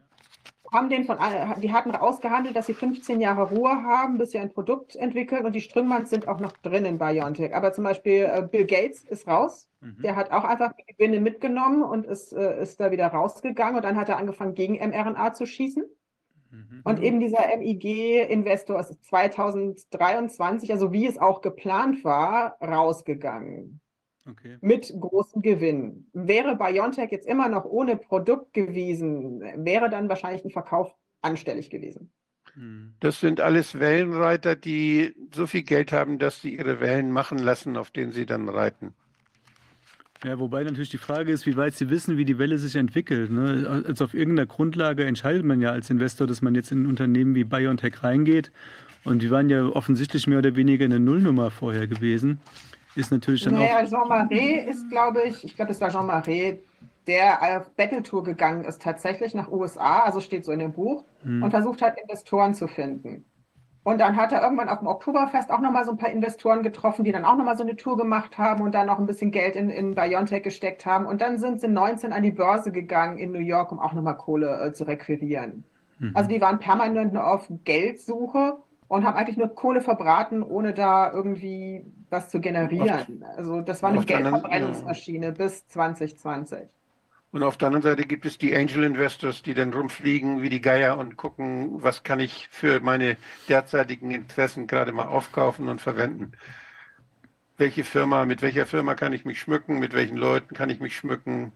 Haben 0.71 0.89
den 0.89 1.05
von, 1.05 1.17
an- 1.17 1.59
die 1.61 1.73
hatten 1.73 1.95
ausgehandelt, 1.95 2.55
dass 2.55 2.67
sie 2.67 2.73
15 2.73 3.19
Jahre 3.21 3.49
Ruhe 3.49 3.71
haben, 3.83 4.17
bis 4.17 4.31
sie 4.31 4.39
ein 4.39 4.53
Produkt 4.53 4.95
entwickeln. 4.95 5.45
Und 5.45 5.53
die 5.53 5.61
Strömmanns 5.61 6.09
sind 6.09 6.27
auch 6.27 6.39
noch 6.39 6.51
drin 6.57 6.85
in 6.85 6.97
Biontech. 6.97 7.55
Aber 7.55 7.73
zum 7.73 7.83
Beispiel 7.83 8.29
äh, 8.31 8.47
Bill 8.49 8.65
Gates 8.65 9.03
ist 9.03 9.27
raus. 9.27 9.67
Mhm. 9.81 10.01
Der 10.03 10.15
hat 10.15 10.31
auch 10.31 10.43
einfach 10.43 10.73
die 10.73 10.85
Gewinne 10.93 11.19
mitgenommen 11.19 11.81
und 11.83 12.05
ist, 12.05 12.33
äh, 12.33 12.61
ist 12.61 12.79
da 12.79 12.91
wieder 12.91 13.07
rausgegangen. 13.07 13.77
Und 13.77 13.83
dann 13.83 13.97
hat 13.97 14.09
er 14.09 14.17
angefangen, 14.17 14.53
gegen 14.53 14.75
mRNA 14.75 15.33
zu 15.33 15.45
schießen. 15.45 15.83
Mhm. 16.51 16.81
Und 16.83 17.01
eben 17.01 17.19
dieser 17.19 17.45
MIG-Investor 17.57 18.79
ist 18.79 19.03
2023, 19.05 20.71
also 20.71 20.91
wie 20.93 21.07
es 21.07 21.17
auch 21.17 21.41
geplant 21.41 22.03
war, 22.03 22.57
rausgegangen 22.61 23.81
Okay. 24.25 24.57
mit 24.61 24.93
großem 24.99 25.41
Gewinn. 25.41 26.07
Wäre 26.13 26.55
BioNTech 26.55 27.11
jetzt 27.11 27.27
immer 27.27 27.49
noch 27.49 27.65
ohne 27.65 27.95
Produkt 27.95 28.53
gewesen, 28.53 29.41
wäre 29.65 29.89
dann 29.89 30.09
wahrscheinlich 30.09 30.43
ein 30.45 30.51
Verkauf 30.51 30.93
anstellig 31.21 31.69
gewesen. 31.69 32.11
Mhm. 32.55 32.93
Das 32.99 33.19
sind 33.19 33.41
alles 33.41 33.79
Wellenreiter, 33.79 34.55
die 34.55 35.15
so 35.33 35.47
viel 35.47 35.63
Geld 35.63 35.91
haben, 35.91 36.19
dass 36.19 36.41
sie 36.41 36.55
ihre 36.55 36.79
Wellen 36.79 37.11
machen 37.11 37.37
lassen, 37.37 37.77
auf 37.77 37.91
denen 37.91 38.11
sie 38.11 38.25
dann 38.25 38.49
reiten. 38.49 38.93
Ja, 40.23 40.37
wobei 40.37 40.63
natürlich 40.63 40.89
die 40.89 40.97
Frage 40.97 41.31
ist, 41.31 41.45
wie 41.45 41.55
weit 41.55 41.75
Sie 41.75 41.89
wissen, 41.89 42.17
wie 42.17 42.25
die 42.25 42.37
Welle 42.37 42.57
sich 42.57 42.75
entwickelt. 42.75 43.31
Ne? 43.31 43.83
Also 43.87 44.03
auf 44.03 44.13
irgendeiner 44.13 44.47
Grundlage 44.47 45.05
entscheidet 45.05 45.45
man 45.45 45.61
ja 45.61 45.71
als 45.71 45.89
Investor, 45.89 46.27
dass 46.27 46.41
man 46.41 46.55
jetzt 46.55 46.73
in 46.73 46.83
ein 46.83 46.87
Unternehmen 46.87 47.35
wie 47.35 47.45
BioNTech 47.45 48.03
reingeht. 48.03 48.51
Und 49.05 49.21
die 49.21 49.31
waren 49.31 49.49
ja 49.49 49.65
offensichtlich 49.65 50.27
mehr 50.27 50.39
oder 50.39 50.57
weniger 50.57 50.83
eine 50.83 50.99
Nullnummer 50.99 51.51
vorher 51.51 51.87
gewesen. 51.87 52.41
Ist 52.99 53.11
natürlich 53.11 53.43
dann 53.43 53.55
auch. 53.55 53.59
Naja, 53.59 53.85
Jean 53.85 54.07
Marais 54.07 54.67
ist, 54.67 54.89
glaube 54.89 55.23
ich, 55.23 55.43
ich 55.45 55.55
glaube, 55.55 55.71
es 55.71 55.79
war 55.79 55.89
Jean 55.89 56.05
Marais, 56.05 56.57
der 57.07 57.57
auf 57.57 57.69
Battletour 57.75 58.23
gegangen 58.23 58.65
ist, 58.65 58.81
tatsächlich 58.81 59.33
nach 59.33 59.49
USA, 59.49 60.01
also 60.01 60.19
steht 60.19 60.43
so 60.45 60.51
in 60.51 60.59
dem 60.59 60.73
Buch, 60.73 61.05
Hm. 61.23 61.43
und 61.43 61.51
versucht 61.51 61.81
hat, 61.81 61.97
Investoren 61.99 62.53
zu 62.53 62.67
finden. 62.67 63.25
Und 63.83 63.99
dann 63.99 64.17
hat 64.17 64.31
er 64.33 64.41
irgendwann 64.43 64.69
auf 64.69 64.79
dem 64.79 64.87
Oktoberfest 64.87 65.49
auch 65.49 65.61
nochmal 65.61 65.85
so 65.85 65.91
ein 65.91 65.97
paar 65.97 66.11
Investoren 66.11 66.61
getroffen, 66.61 67.03
die 67.05 67.11
dann 67.11 67.25
auch 67.25 67.37
nochmal 67.37 67.57
so 67.57 67.63
eine 67.63 67.75
Tour 67.75 67.97
gemacht 67.97 68.37
haben 68.37 68.61
und 68.61 68.75
dann 68.75 68.87
noch 68.87 68.99
ein 68.99 69.05
bisschen 69.05 69.31
Geld 69.31 69.55
in, 69.55 69.69
in 69.69 69.95
Biontech 69.95 70.43
gesteckt 70.43 70.85
haben. 70.85 71.05
Und 71.05 71.21
dann 71.21 71.39
sind 71.39 71.61
sie 71.61 71.67
19 71.69 72.11
an 72.13 72.21
die 72.21 72.31
Börse 72.31 72.71
gegangen 72.71 73.17
in 73.17 73.31
New 73.31 73.39
York, 73.39 73.71
um 73.71 73.79
auch 73.79 73.93
nochmal 73.93 74.17
Kohle 74.17 74.61
äh, 74.61 74.73
zu 74.73 74.83
requirieren. 74.83 75.63
Mhm. 75.97 76.11
Also 76.13 76.29
die 76.29 76.41
waren 76.41 76.59
permanent 76.59 77.13
nur 77.13 77.25
auf 77.25 77.47
Geldsuche 77.63 78.57
und 78.89 79.05
haben 79.05 79.15
eigentlich 79.15 79.37
nur 79.37 79.47
Kohle 79.55 79.81
verbraten, 79.81 80.43
ohne 80.43 80.73
da 80.73 81.13
irgendwie 81.13 81.85
was 82.09 82.29
zu 82.29 82.41
generieren. 82.41 83.23
Also 83.37 83.61
das 83.61 83.81
war 83.81 83.91
eine 83.91 83.99
auf 83.99 84.05
Geldverbrennungsmaschine 84.05 85.31
bis 85.31 85.65
2020. 85.69 86.67
Und 87.31 87.43
auf 87.43 87.57
der 87.57 87.67
anderen 87.67 87.83
Seite 87.83 88.07
gibt 88.07 88.25
es 88.25 88.39
die 88.39 88.55
Angel 88.55 88.83
Investors, 88.83 89.43
die 89.43 89.53
dann 89.53 89.71
rumfliegen 89.71 90.41
wie 90.41 90.49
die 90.49 90.61
Geier 90.61 90.97
und 90.97 91.15
gucken, 91.15 91.83
was 91.83 92.01
kann 92.01 92.19
ich 92.19 92.47
für 92.49 92.79
meine 92.79 93.17
derzeitigen 93.47 94.09
Interessen 94.09 94.65
gerade 94.65 94.91
mal 94.91 95.05
aufkaufen 95.05 95.69
und 95.69 95.79
verwenden. 95.79 96.31
Welche 97.57 97.83
Firma, 97.83 98.25
mit 98.25 98.41
welcher 98.41 98.65
Firma 98.65 98.95
kann 98.95 99.13
ich 99.13 99.23
mich 99.23 99.39
schmücken, 99.39 99.77
mit 99.77 99.93
welchen 99.93 100.17
Leuten 100.17 100.55
kann 100.55 100.71
ich 100.71 100.79
mich 100.79 100.95
schmücken, 100.95 101.51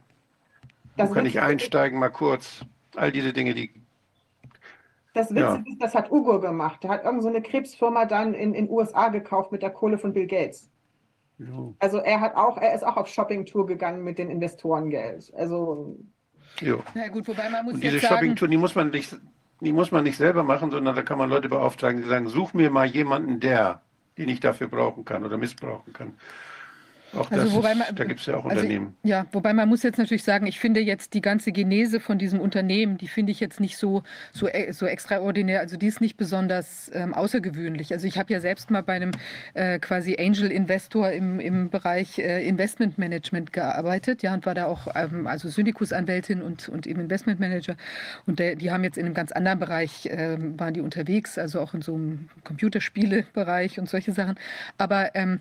Das 0.97 1.09
wo 1.09 1.15
kann 1.15 1.25
ich 1.25 1.41
einsteigen 1.41 1.97
mal 1.97 2.09
kurz. 2.09 2.63
All 2.95 3.11
diese 3.11 3.33
Dinge, 3.33 3.55
die 3.55 3.71
Das 5.13 5.29
Witzige 5.29 5.41
Ja. 5.41 5.63
ist, 5.73 5.81
das 5.81 5.95
hat 5.95 6.11
Ugo 6.11 6.39
gemacht. 6.39 6.83
Der 6.83 6.89
hat 6.89 7.03
irgend 7.05 7.21
so 7.21 7.29
eine 7.29 7.41
Krebsfirma 7.41 8.05
dann 8.05 8.33
in 8.33 8.53
den 8.53 8.69
USA 8.69 9.09
gekauft 9.09 9.51
mit 9.51 9.61
der 9.61 9.69
Kohle 9.69 9.97
von 9.97 10.11
Bill 10.13 10.27
Gates. 10.27 10.69
jo, 11.37 11.75
Also 11.79 11.97
er 11.99 12.19
hat 12.19 12.35
auch, 12.35 12.57
er 12.57 12.73
ist 12.73 12.83
auch 12.85 12.97
auf 12.97 13.07
Shoppingtour 13.07 13.65
gegangen 13.67 14.03
mit 14.03 14.17
den 14.17 14.29
Investorengeld. 14.29 15.31
Also 15.35 15.95
jo. 16.61 16.83
Na 16.95 17.07
gut, 17.09 17.27
wobei 17.27 17.49
man 17.49 17.65
muss 17.65 17.75
Und 17.75 17.83
diese 17.83 17.99
Shoppingtour, 17.99 18.47
die 18.47 18.57
muss 18.57 18.73
man 18.75 18.89
nicht, 18.89 19.15
die 19.61 19.71
muss 19.73 19.91
man 19.91 20.03
nicht 20.03 20.17
selber 20.17 20.43
machen, 20.43 20.71
sondern 20.71 20.95
da 20.95 21.03
kann 21.03 21.17
man 21.19 21.29
Leute 21.29 21.47
beauftragen, 21.49 22.01
die 22.01 22.07
sagen, 22.07 22.27
such 22.27 22.53
mir 22.53 22.69
mal 22.71 22.85
jemanden, 22.87 23.39
der, 23.39 23.81
den 24.17 24.29
ich 24.29 24.39
dafür 24.39 24.67
brauchen 24.67 25.05
kann 25.05 25.23
oder 25.23 25.37
missbrauchen 25.37 25.93
kann. 25.93 26.13
Auch 27.15 27.29
Also 27.31 27.45
das 27.45 27.53
wobei 27.53 27.71
ist, 27.73 27.77
man- 27.79 27.95
da 27.95 28.03
gibt 28.05 28.19
es 28.19 28.25
ja 28.25 28.35
auch 28.37 28.45
also 28.45 28.57
Unternehmen. 28.61 28.95
Ja, 29.03 29.25
wobei 29.31 29.53
man 29.53 29.69
muss 29.69 29.83
jetzt 29.83 29.97
natürlich 29.97 30.23
sagen, 30.23 30.47
ich 30.47 30.59
finde 30.59 30.79
jetzt 30.79 31.13
die 31.13 31.21
ganze 31.21 31.51
Genese 31.51 31.99
von 31.99 32.17
diesem 32.17 32.39
Unternehmen, 32.39 32.97
die 32.97 33.07
finde 33.07 33.31
ich 33.31 33.39
jetzt 33.39 33.59
nicht 33.59 33.77
so, 33.77 34.03
so, 34.31 34.47
e- 34.47 34.71
so 34.71 34.85
extraordinär, 34.85 35.59
also 35.59 35.77
die 35.77 35.87
ist 35.87 36.01
nicht 36.01 36.17
besonders 36.17 36.89
ähm, 36.93 37.13
außergewöhnlich. 37.13 37.91
Also 37.93 38.07
ich 38.07 38.17
habe 38.17 38.33
ja 38.33 38.39
selbst 38.39 38.71
mal 38.71 38.81
bei 38.83 38.93
einem 38.93 39.11
äh, 39.53 39.79
quasi 39.79 40.17
Angel 40.19 40.51
Investor 40.51 41.11
im, 41.11 41.39
im 41.39 41.69
Bereich 41.69 42.17
äh, 42.19 42.47
Investment 42.47 42.97
Management 42.97 43.53
gearbeitet, 43.53 44.23
ja, 44.23 44.33
und 44.33 44.45
war 44.45 44.55
da 44.55 44.65
auch 44.65 44.87
ähm, 44.95 45.27
also 45.27 45.49
Syndikusanwältin 45.49 46.41
und, 46.41 46.69
und 46.69 46.87
eben 46.87 47.01
Investment 47.01 47.39
Manager. 47.39 47.75
Und 48.25 48.39
der, 48.39 48.55
die 48.55 48.71
haben 48.71 48.83
jetzt 48.83 48.97
in 48.97 49.05
einem 49.05 49.13
ganz 49.13 49.31
anderen 49.31 49.59
Bereich, 49.59 50.09
ähm, 50.11 50.59
waren 50.59 50.73
die 50.73 50.81
unterwegs, 50.81 51.37
also 51.37 51.59
auch 51.61 51.73
in 51.73 51.81
so 51.81 51.93
einem 51.95 52.29
Computerspielebereich 52.43 53.79
und 53.79 53.89
solche 53.89 54.11
Sachen. 54.11 54.35
Aber 54.77 55.15
ähm, 55.15 55.39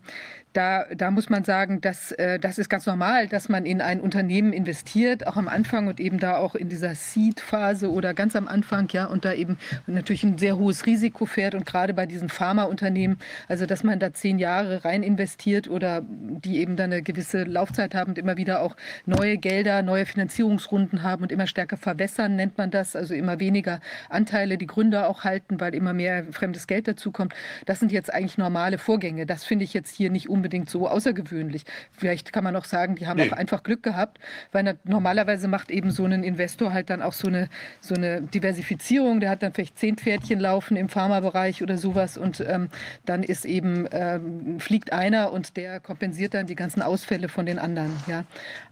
da, 0.52 0.84
da 0.94 1.10
muss 1.10 1.30
man 1.30 1.44
sagen, 1.44 1.80
dass, 1.80 2.12
äh, 2.12 2.38
das 2.38 2.58
ist 2.58 2.68
ganz 2.68 2.86
normal, 2.86 3.26
dass 3.26 3.48
man 3.48 3.64
in 3.64 3.80
ein 3.80 4.00
Unternehmen 4.00 4.52
investiert, 4.52 5.26
auch 5.26 5.36
am 5.36 5.48
Anfang 5.48 5.86
und 5.86 5.98
eben 5.98 6.18
da 6.18 6.36
auch 6.36 6.54
in 6.54 6.68
dieser 6.68 6.94
Seed-Phase 6.94 7.90
oder 7.90 8.12
ganz 8.12 8.36
am 8.36 8.48
Anfang, 8.48 8.88
ja, 8.92 9.06
und 9.06 9.24
da 9.24 9.32
eben 9.32 9.58
natürlich 9.86 10.24
ein 10.24 10.36
sehr 10.38 10.58
hohes 10.58 10.84
Risiko 10.84 11.24
fährt 11.24 11.54
und 11.54 11.64
gerade 11.64 11.94
bei 11.94 12.06
diesen 12.06 12.28
Pharmaunternehmen, 12.28 13.18
also 13.48 13.64
dass 13.64 13.82
man 13.82 13.98
da 13.98 14.12
zehn 14.12 14.38
Jahre 14.38 14.84
rein 14.84 15.02
investiert 15.02 15.68
oder 15.68 16.02
die 16.06 16.58
eben 16.58 16.76
dann 16.76 16.92
eine 16.92 17.02
gewisse 17.02 17.44
Laufzeit 17.44 17.94
haben 17.94 18.10
und 18.10 18.18
immer 18.18 18.36
wieder 18.36 18.60
auch 18.60 18.76
neue 19.06 19.38
Gelder, 19.38 19.82
neue 19.82 20.04
Finanzierungsrunden 20.04 21.02
haben 21.02 21.22
und 21.22 21.32
immer 21.32 21.46
stärker 21.46 21.78
verwässern, 21.78 22.36
nennt 22.36 22.58
man 22.58 22.70
das, 22.70 22.94
also 22.94 23.14
immer 23.14 23.40
weniger 23.40 23.80
Anteile 24.10 24.58
die 24.58 24.66
Gründer 24.66 25.08
auch 25.08 25.24
halten, 25.24 25.60
weil 25.60 25.74
immer 25.74 25.94
mehr 25.94 26.24
fremdes 26.30 26.66
Geld 26.66 26.88
dazukommt. 26.88 27.34
Das 27.64 27.80
sind 27.80 27.90
jetzt 27.90 28.12
eigentlich 28.12 28.36
normale 28.36 28.76
Vorgänge. 28.76 29.24
Das 29.24 29.44
finde 29.44 29.64
ich 29.64 29.72
jetzt 29.72 29.94
hier 29.94 30.10
nicht 30.10 30.28
unbedingt 30.28 30.41
so 30.68 30.88
außergewöhnlich. 30.88 31.64
Vielleicht 31.92 32.32
kann 32.32 32.44
man 32.44 32.56
auch 32.56 32.64
sagen, 32.64 32.96
die 32.96 33.06
haben 33.06 33.18
Nee. 33.18 33.30
auch 33.30 33.36
einfach 33.36 33.62
Glück 33.62 33.82
gehabt, 33.82 34.18
weil 34.52 34.76
normalerweise 34.84 35.48
macht 35.48 35.70
eben 35.70 35.90
so 35.90 36.04
ein 36.04 36.22
Investor 36.24 36.72
halt 36.72 36.90
dann 36.90 37.02
auch 37.02 37.12
so 37.12 37.28
eine, 37.28 37.48
so 37.80 37.94
eine 37.94 38.22
Diversifizierung. 38.22 39.20
Der 39.20 39.30
hat 39.30 39.42
dann 39.42 39.52
vielleicht 39.52 39.78
zehn 39.78 39.96
Pferdchen 39.96 40.40
laufen 40.40 40.76
im 40.76 40.88
Pharmabereich 40.88 41.62
oder 41.62 41.78
sowas 41.78 42.16
und 42.18 42.40
ähm, 42.40 42.68
dann 43.04 43.22
ist 43.22 43.44
eben, 43.44 43.86
ähm, 43.92 44.58
fliegt 44.60 44.92
einer 44.92 45.32
und 45.32 45.56
der 45.56 45.80
kompensiert 45.80 46.34
dann 46.34 46.46
die 46.46 46.54
ganzen 46.54 46.82
Ausfälle 46.82 47.28
von 47.28 47.46
den 47.46 47.58
anderen. 47.58 47.92
Ja. 48.06 48.24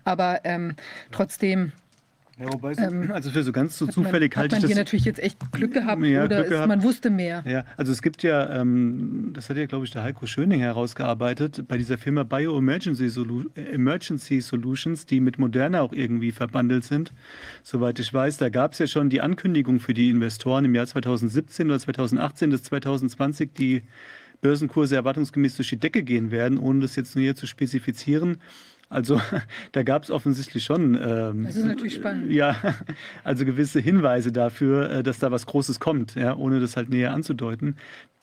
Aber 0.05 0.41
ähm, 0.45 0.75
trotzdem 1.13 1.73
Ja, 2.41 2.51
wobei, 2.53 2.73
Ähm, 2.79 3.11
also 3.13 3.31
für 3.31 3.43
so 3.43 3.53
ganz 3.53 3.77
so 3.77 3.87
hat 3.87 3.97
man, 3.97 4.05
zufällig 4.07 4.33
hat 4.35 4.39
halte 4.43 4.55
man 4.57 4.61
ich 4.63 4.67
hier 4.67 4.75
das. 4.77 4.85
natürlich 4.87 5.05
jetzt 5.05 5.19
echt 5.21 5.53
Glück 5.53 5.75
gehabt 5.75 6.01
oder 6.03 6.27
Glück 6.27 6.45
ist, 6.45 6.49
gehabt. 6.49 6.69
man 6.69 6.83
wusste 6.83 7.11
mehr. 7.11 7.45
Ja, 7.47 7.65
also 7.77 7.93
es 7.93 8.01
gibt 8.01 8.23
ja, 8.23 8.61
ähm, 8.61 9.31
das 9.35 9.51
hat 9.51 9.59
ja, 9.59 9.67
glaube 9.67 9.85
ich, 9.85 9.91
der 9.91 10.03
Heiko 10.03 10.25
Schöning 10.27 10.61
herausgearbeitet, 10.61 11.69
bei 11.69 11.77
dieser 11.77 11.99
Firma 11.99 12.23
Bio-Emergency 12.23 13.09
Solu 13.11 13.45
äh, 13.55 13.75
Emergency 13.75 14.41
Solutions, 14.41 15.05
die 15.05 15.21
mit 15.21 15.39
Moderna 15.39 15.83
auch 15.83 15.93
irgendwie 15.93 16.33
verbandelt 16.33 16.85
sind. 16.85 17.13
Soweit 17.63 17.99
ich 17.99 18.13
weiß, 18.13 18.39
da 18.39 18.49
gab 18.49 18.73
es 18.73 18.79
ja 18.79 18.87
schon 18.87 19.11
die 19.11 19.21
Ankündigung 19.21 19.79
für 19.79 19.93
die 19.93 20.09
Investoren 20.09 20.65
im 20.65 20.75
Jahr 20.75 20.87
2017 20.87 21.67
oder 21.67 21.79
2018, 21.79 22.51
dass 22.51 22.63
2020 22.63 23.51
die 23.53 23.83
Börsenkurse 24.41 24.97
erwartungsgemäß 24.97 25.57
durch 25.57 25.69
die 25.69 25.77
Decke 25.77 26.03
gehen 26.03 26.31
werden, 26.31 26.59
ohne 26.59 26.81
das 26.81 26.97
jetzt 26.97 27.15
näher 27.17 27.37
zu 27.37 27.47
spezifizieren. 27.47 28.39
Also 28.91 29.21
da 29.73 29.83
gab 29.83 30.03
es 30.03 30.11
offensichtlich 30.11 30.65
schon. 30.65 30.95
Ähm, 30.95 31.45
Das 31.45 31.57
ist 31.57 31.65
natürlich 31.65 31.95
spannend. 31.95 32.31
Ja, 32.31 32.57
also 33.25 33.47
gewisse 33.47 33.81
Hinweise 33.81 34.33
dafür, 34.33 34.91
äh, 34.91 35.03
dass 35.03 35.19
da 35.19 35.31
was 35.31 35.47
Großes 35.47 35.81
kommt, 35.81 36.17
ja, 36.17 36.37
ohne 36.37 36.61
das 36.61 36.77
halt 36.77 36.91
näher 36.91 37.15
anzudeuten. 37.15 37.77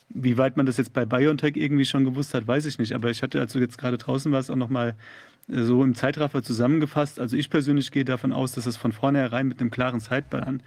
Wie 0.10 0.38
weit 0.38 0.56
man 0.56 0.66
das 0.66 0.78
jetzt 0.78 0.94
bei 0.94 1.06
BioNTech 1.06 1.56
irgendwie 1.58 1.86
schon 1.86 2.06
gewusst 2.06 2.34
hat, 2.34 2.48
weiß 2.48 2.66
ich 2.66 2.78
nicht. 2.78 2.94
Aber 2.94 3.10
ich 3.10 3.24
hatte, 3.24 3.40
als 3.40 3.54
du 3.54 3.60
jetzt 3.60 3.78
gerade 3.78 3.98
draußen 3.98 4.32
warst, 4.32 4.52
auch 4.52 4.56
nochmal 4.56 4.96
so 5.48 5.84
im 5.84 5.96
Zeitraffer 5.96 6.44
zusammengefasst. 6.44 7.20
Also 7.20 7.38
ich 7.38 7.50
persönlich 7.50 7.92
gehe 7.92 8.06
davon 8.06 8.34
aus, 8.34 8.52
dass 8.52 8.66
es 8.66 8.78
von 8.78 8.92
vornherein 8.92 9.48
mit 9.48 9.60
einem 9.60 9.72
klaren 9.72 10.00
Zeitplan 10.00 10.62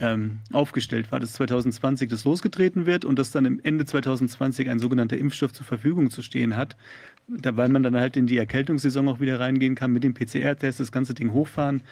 ähm, 0.00 0.40
aufgestellt 0.52 1.10
war, 1.10 1.20
dass 1.20 1.32
2020 1.34 2.08
das 2.08 2.24
losgetreten 2.24 2.86
wird 2.86 3.04
und 3.04 3.18
dass 3.18 3.30
dann 3.30 3.46
im 3.46 3.60
Ende 3.62 3.84
2020 3.84 4.68
ein 4.68 4.78
sogenannter 4.78 5.16
Impfstoff 5.16 5.52
zur 5.52 5.66
Verfügung 5.66 6.10
zu 6.10 6.22
stehen 6.22 6.56
hat, 6.56 6.76
da, 7.28 7.56
weil 7.56 7.68
man 7.68 7.82
dann 7.82 7.94
halt 7.96 8.16
in 8.16 8.26
die 8.26 8.38
Erkältungssaison 8.38 9.08
auch 9.08 9.20
wieder 9.20 9.38
reingehen 9.40 9.74
kann 9.74 9.92
mit 9.92 10.02
dem 10.04 10.14
PCR-Test, 10.14 10.80
das 10.80 10.90
ganze 10.92 11.14
Ding 11.14 11.32
hochfahren. 11.32 11.82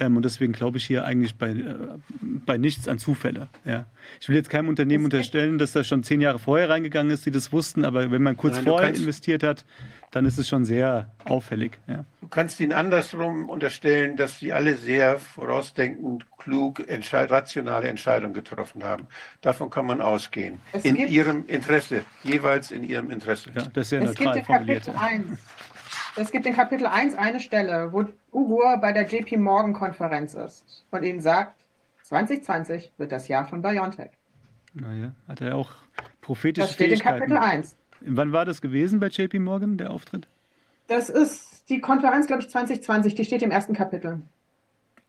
Ähm, 0.00 0.16
und 0.16 0.24
deswegen 0.24 0.52
glaube 0.52 0.78
ich 0.78 0.84
hier 0.84 1.04
eigentlich 1.04 1.34
bei, 1.34 1.50
äh, 1.50 1.74
bei 2.20 2.56
nichts 2.56 2.88
an 2.88 2.98
Zufälle. 2.98 3.48
Ja. 3.64 3.86
Ich 4.20 4.28
will 4.28 4.36
jetzt 4.36 4.48
keinem 4.48 4.68
Unternehmen 4.68 5.04
Das 5.10 5.18
unterstellen, 5.18 5.58
dass 5.58 5.72
das 5.72 5.86
schon 5.88 6.02
zehn 6.04 6.20
Jahre 6.20 6.38
vorher 6.38 6.68
reingegangen 6.70 7.12
ist, 7.12 7.26
die 7.26 7.30
das 7.30 7.52
wussten, 7.52 7.84
aber 7.84 8.10
wenn 8.10 8.22
man 8.22 8.36
kurz 8.36 8.56
Nein, 8.56 8.64
vorher 8.64 8.88
kannst- 8.88 9.02
investiert 9.02 9.42
hat, 9.42 9.64
dann 10.10 10.24
ist 10.26 10.38
es 10.38 10.48
schon 10.48 10.64
sehr 10.64 11.10
auffällig. 11.24 11.78
Ja. 11.86 12.04
Du 12.20 12.28
kannst 12.28 12.60
ihnen 12.60 12.72
andersrum 12.72 13.48
unterstellen, 13.48 14.16
dass 14.16 14.38
sie 14.38 14.52
alle 14.52 14.76
sehr 14.76 15.18
vorausdenkend, 15.18 16.24
klug, 16.38 16.86
entscheid 16.88 17.30
rationale 17.30 17.88
Entscheidungen 17.88 18.32
getroffen 18.34 18.84
haben. 18.84 19.06
Davon 19.40 19.70
kann 19.70 19.86
man 19.86 20.00
ausgehen. 20.00 20.60
Es 20.72 20.84
In 20.84 20.96
gibt- 20.96 21.10
ihrem 21.10 21.46
Interesse, 21.46 22.04
jeweils 22.22 22.70
in 22.70 22.84
ihrem 22.84 23.10
Interesse. 23.10 23.50
Ja, 23.54 23.62
das 23.62 23.84
ist 23.86 23.88
sehr 23.90 24.02
Es 24.02 24.10
gibt 24.14 24.20
neutral 24.20 24.38
in 24.38 24.44
formuliert. 24.44 24.84
Kapitel 24.86 25.04
1. 25.04 25.38
Es 26.16 26.30
gibt 26.32 26.46
in 26.46 26.54
Kapitel 26.54 26.86
1 26.86 27.14
eine 27.14 27.38
Stelle, 27.40 27.92
wo 27.92 28.04
Ugur 28.32 28.76
bei 28.78 28.92
der 28.92 29.06
JP 29.06 29.36
Morgan 29.36 29.72
Konferenz 29.72 30.34
ist 30.34 30.84
und 30.90 31.02
ihnen 31.04 31.20
sagt, 31.20 31.54
2020 32.04 32.92
wird 32.96 33.12
das 33.12 33.28
Jahr 33.28 33.46
von 33.46 33.62
BioNTech. 33.62 34.10
Naja, 34.74 35.12
hat 35.28 35.40
er 35.40 35.54
auch 35.54 35.70
prophetische 36.20 36.66
Das 36.66 36.74
steht 36.74 36.86
in 36.92 36.98
Fähigkeiten. 36.98 37.18
Kapitel 37.20 37.38
1. 37.38 37.76
Wann 38.00 38.32
war 38.32 38.44
das 38.44 38.60
gewesen 38.60 39.00
bei 39.00 39.08
JP 39.08 39.38
Morgan, 39.40 39.76
der 39.78 39.90
Auftritt? 39.90 40.26
Das 40.86 41.08
ist 41.10 41.68
die 41.68 41.80
Konferenz, 41.80 42.26
glaube 42.26 42.42
ich, 42.42 42.48
2020, 42.50 43.14
die 43.14 43.24
steht 43.24 43.42
im 43.42 43.50
ersten 43.50 43.74
Kapitel. 43.74 44.20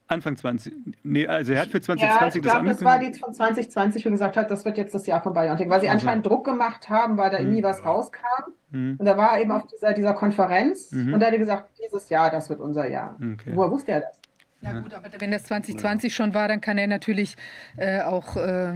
Anfang 0.07 0.35
20. 0.35 0.73
Nee, 1.03 1.27
also 1.27 1.53
er 1.53 1.61
hat 1.61 1.67
für 1.69 1.77
Ja, 1.77 1.83
2020 1.83 2.35
ich 2.37 2.41
glaube, 2.41 2.65
das 2.67 2.83
war 2.83 2.93
die 2.97 3.05
angekündigt. 3.05 3.23
von 3.23 3.33
2020, 3.35 4.05
wo 4.05 4.09
gesagt 4.09 4.37
hat, 4.37 4.49
das 4.49 4.65
wird 4.65 4.77
jetzt 4.79 4.95
das 4.95 5.05
Jahr 5.05 5.21
von 5.21 5.33
BioNTech, 5.33 5.69
weil 5.69 5.81
sie 5.81 5.87
Also. 5.87 5.99
anscheinend 6.01 6.25
Druck 6.25 6.45
gemacht 6.45 6.89
haben, 6.89 7.15
weil 7.17 7.29
da 7.29 7.37
Hm. 7.37 7.51
nie 7.53 7.61
was 7.61 7.85
rauskam. 7.85 8.51
Hm, 8.71 8.95
Und 8.99 9.05
da 9.05 9.15
war 9.17 9.33
er 9.35 9.41
eben 9.41 9.51
auf 9.51 9.67
dieser, 9.67 9.93
dieser 9.93 10.13
Konferenz 10.15 10.91
Mhm. 10.91 11.13
und 11.13 11.19
da 11.19 11.27
hat 11.27 11.33
er 11.33 11.39
gesagt, 11.39 11.69
dieses 11.83 12.09
Jahr, 12.09 12.31
das 12.31 12.49
wird 12.49 12.59
unser 12.59 12.89
Jahr. 12.89 13.15
okay. 13.17 13.51
Woher 13.53 13.69
wusste 13.71 13.91
er 13.91 13.99
das? 14.01 14.18
Ja 14.61 14.73
Ja. 14.73 14.79
gut, 14.81 14.93
aber 14.93 15.07
wenn 15.19 15.31
das 15.31 15.43
2020 15.43 16.13
schon 16.13 16.33
war, 16.33 16.49
dann 16.49 16.59
kann 16.59 16.77
er 16.77 16.87
natürlich 16.87 17.35
äh, 17.77 18.01
auch, 18.01 18.35
äh, 18.35 18.73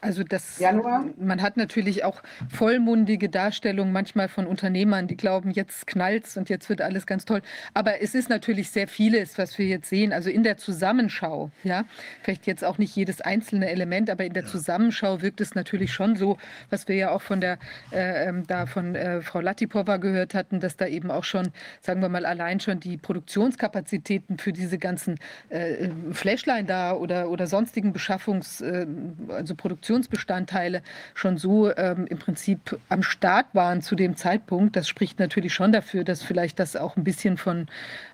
also 0.00 0.22
das, 0.24 0.58
Januar? 0.58 1.04
man 1.18 1.42
hat 1.42 1.58
natürlich 1.58 2.04
auch 2.04 2.22
vollmundige 2.48 3.28
Darstellungen 3.28 3.92
manchmal 3.92 4.28
von 4.28 4.46
Unternehmern, 4.46 5.08
die 5.08 5.16
glauben, 5.16 5.50
jetzt 5.50 5.86
knallt's 5.86 6.38
und 6.38 6.48
jetzt 6.48 6.70
wird 6.70 6.80
alles 6.80 7.06
ganz 7.06 7.26
toll. 7.26 7.42
Aber 7.74 8.00
es 8.00 8.14
ist 8.14 8.30
natürlich 8.30 8.70
sehr 8.70 8.88
vieles, 8.88 9.36
was 9.36 9.58
wir 9.58 9.66
jetzt 9.66 9.90
sehen. 9.90 10.14
Also 10.14 10.30
in 10.30 10.42
der 10.42 10.56
Zusammenschau, 10.56 11.50
ja, 11.64 11.84
vielleicht 12.22 12.46
jetzt 12.46 12.64
auch 12.64 12.78
nicht 12.78 12.96
jedes 12.96 13.20
einzelne 13.20 13.68
Element, 13.68 14.08
aber 14.08 14.24
in 14.24 14.32
der 14.32 14.46
Zusammenschau 14.46 15.20
wirkt 15.20 15.42
es 15.42 15.54
natürlich 15.54 15.92
schon 15.92 16.16
so, 16.16 16.38
was 16.70 16.88
wir 16.88 16.96
ja 16.96 17.10
auch 17.10 17.22
von 17.22 17.42
der, 17.42 17.58
äh, 17.92 18.28
ähm, 18.28 18.46
da 18.46 18.64
von 18.64 18.94
äh, 18.94 19.20
Frau 19.20 19.40
Latipova 19.40 19.98
gehört 19.98 20.32
hatten, 20.32 20.60
dass 20.60 20.78
da 20.78 20.86
eben 20.86 21.10
auch 21.10 21.24
schon, 21.24 21.50
sagen 21.82 22.00
wir 22.00 22.08
mal, 22.08 22.24
allein 22.24 22.58
schon 22.58 22.80
die 22.80 22.96
Produktionskapazitäten 22.96 24.38
für 24.38 24.54
diese 24.54 24.78
ganzen 24.78 25.18
äh, 25.48 25.88
Flashline 26.12 26.64
da 26.64 26.94
oder, 26.94 27.30
oder 27.30 27.46
sonstigen 27.46 27.92
Beschaffungs-, 27.92 28.62
äh, 28.62 28.86
also 29.28 29.54
Produktionsbestandteile 29.54 30.82
schon 31.14 31.36
so 31.38 31.74
ähm, 31.76 32.06
im 32.06 32.18
Prinzip 32.18 32.78
am 32.88 33.02
Start 33.02 33.46
waren 33.52 33.82
zu 33.82 33.94
dem 33.94 34.16
Zeitpunkt. 34.16 34.76
Das 34.76 34.88
spricht 34.88 35.18
natürlich 35.18 35.54
schon 35.54 35.72
dafür, 35.72 36.04
dass 36.04 36.22
vielleicht 36.22 36.58
das 36.58 36.76
auch 36.76 36.96
ein 36.96 37.04
bisschen 37.04 37.36
von, 37.36 37.66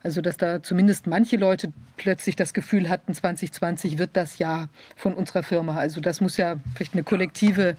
also 0.02 0.20
dass 0.20 0.36
da 0.36 0.62
zumindest 0.62 1.06
manche 1.06 1.36
Leute 1.36 1.72
plötzlich 1.96 2.36
das 2.36 2.52
Gefühl 2.52 2.88
hatten, 2.88 3.14
2020 3.14 3.98
wird 3.98 4.10
das 4.14 4.38
Jahr 4.38 4.68
von 4.96 5.14
unserer 5.14 5.42
Firma. 5.42 5.76
Also 5.76 6.00
das 6.00 6.20
muss 6.20 6.36
ja 6.36 6.56
vielleicht 6.74 6.94
eine 6.94 7.04
kollektive, 7.04 7.76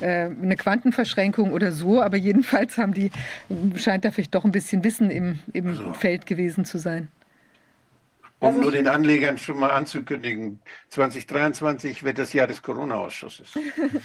äh, 0.00 0.26
eine 0.26 0.56
Quantenverschränkung 0.56 1.52
oder 1.52 1.72
so, 1.72 2.02
aber 2.02 2.16
jedenfalls 2.16 2.78
haben 2.78 2.94
die, 2.94 3.10
scheint 3.76 4.04
da 4.04 4.10
vielleicht 4.10 4.34
doch 4.34 4.44
ein 4.44 4.52
bisschen 4.52 4.84
Wissen 4.84 5.10
im, 5.10 5.38
im 5.52 5.66
Also. 5.66 5.94
Feld 5.94 6.26
gewesen 6.26 6.64
zu 6.64 6.78
sein. 6.78 7.08
Um 8.42 8.48
Also 8.48 8.60
nur 8.60 8.72
den 8.72 8.88
Anlegern 8.88 9.38
schon 9.38 9.58
mal 9.60 9.70
anzukündigen, 9.70 10.60
2023 10.88 12.02
wird 12.02 12.18
das 12.18 12.32
Jahr 12.32 12.48
des 12.48 12.60
Corona-Ausschusses. 12.60 13.52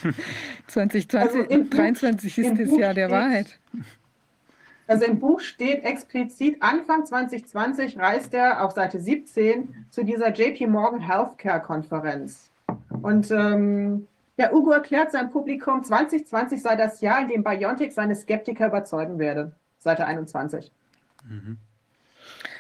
2020, 0.68 1.16
Also 1.18 1.40
im 1.50 1.70
Buch- 1.70 1.78
23 1.78 2.38
ist 2.38 2.60
das 2.60 2.70
Buch 2.70 2.80
Jahr 2.80 2.94
der 2.94 3.08
steht- 3.08 3.18
Wahrheit. 3.18 3.60
Also 4.90 5.06
im 5.06 5.20
Buch 5.20 5.40
steht 5.42 5.84
explizit, 5.84 6.58
Anfang 6.62 7.06
2020 7.06 7.98
reist 8.00 8.34
er 8.34 8.64
auf 8.64 8.72
Seite 8.72 9.02
17 9.02 9.88
zu 9.90 10.04
dieser 10.06 10.32
JP 10.32 10.68
Morgan 10.68 11.02
Healthcare 11.02 11.60
Konferenz. 11.62 12.50
Und 13.02 13.30
ähm, 13.32 14.08
ja, 14.38 14.54
Ugo 14.54 14.72
erklärt 14.72 15.12
seinem 15.12 15.30
Publikum, 15.32 15.84
2020 15.84 16.62
sei 16.62 16.76
das 16.78 17.02
Jahr, 17.02 17.22
in 17.22 17.28
dem 17.28 17.44
BioNTech 17.44 17.94
seine 17.94 18.16
Skeptiker 18.16 18.68
überzeugen 18.68 19.20
werde. 19.20 19.52
Seite 19.80 20.06
21. 20.06 20.72
Mhm. 21.28 21.58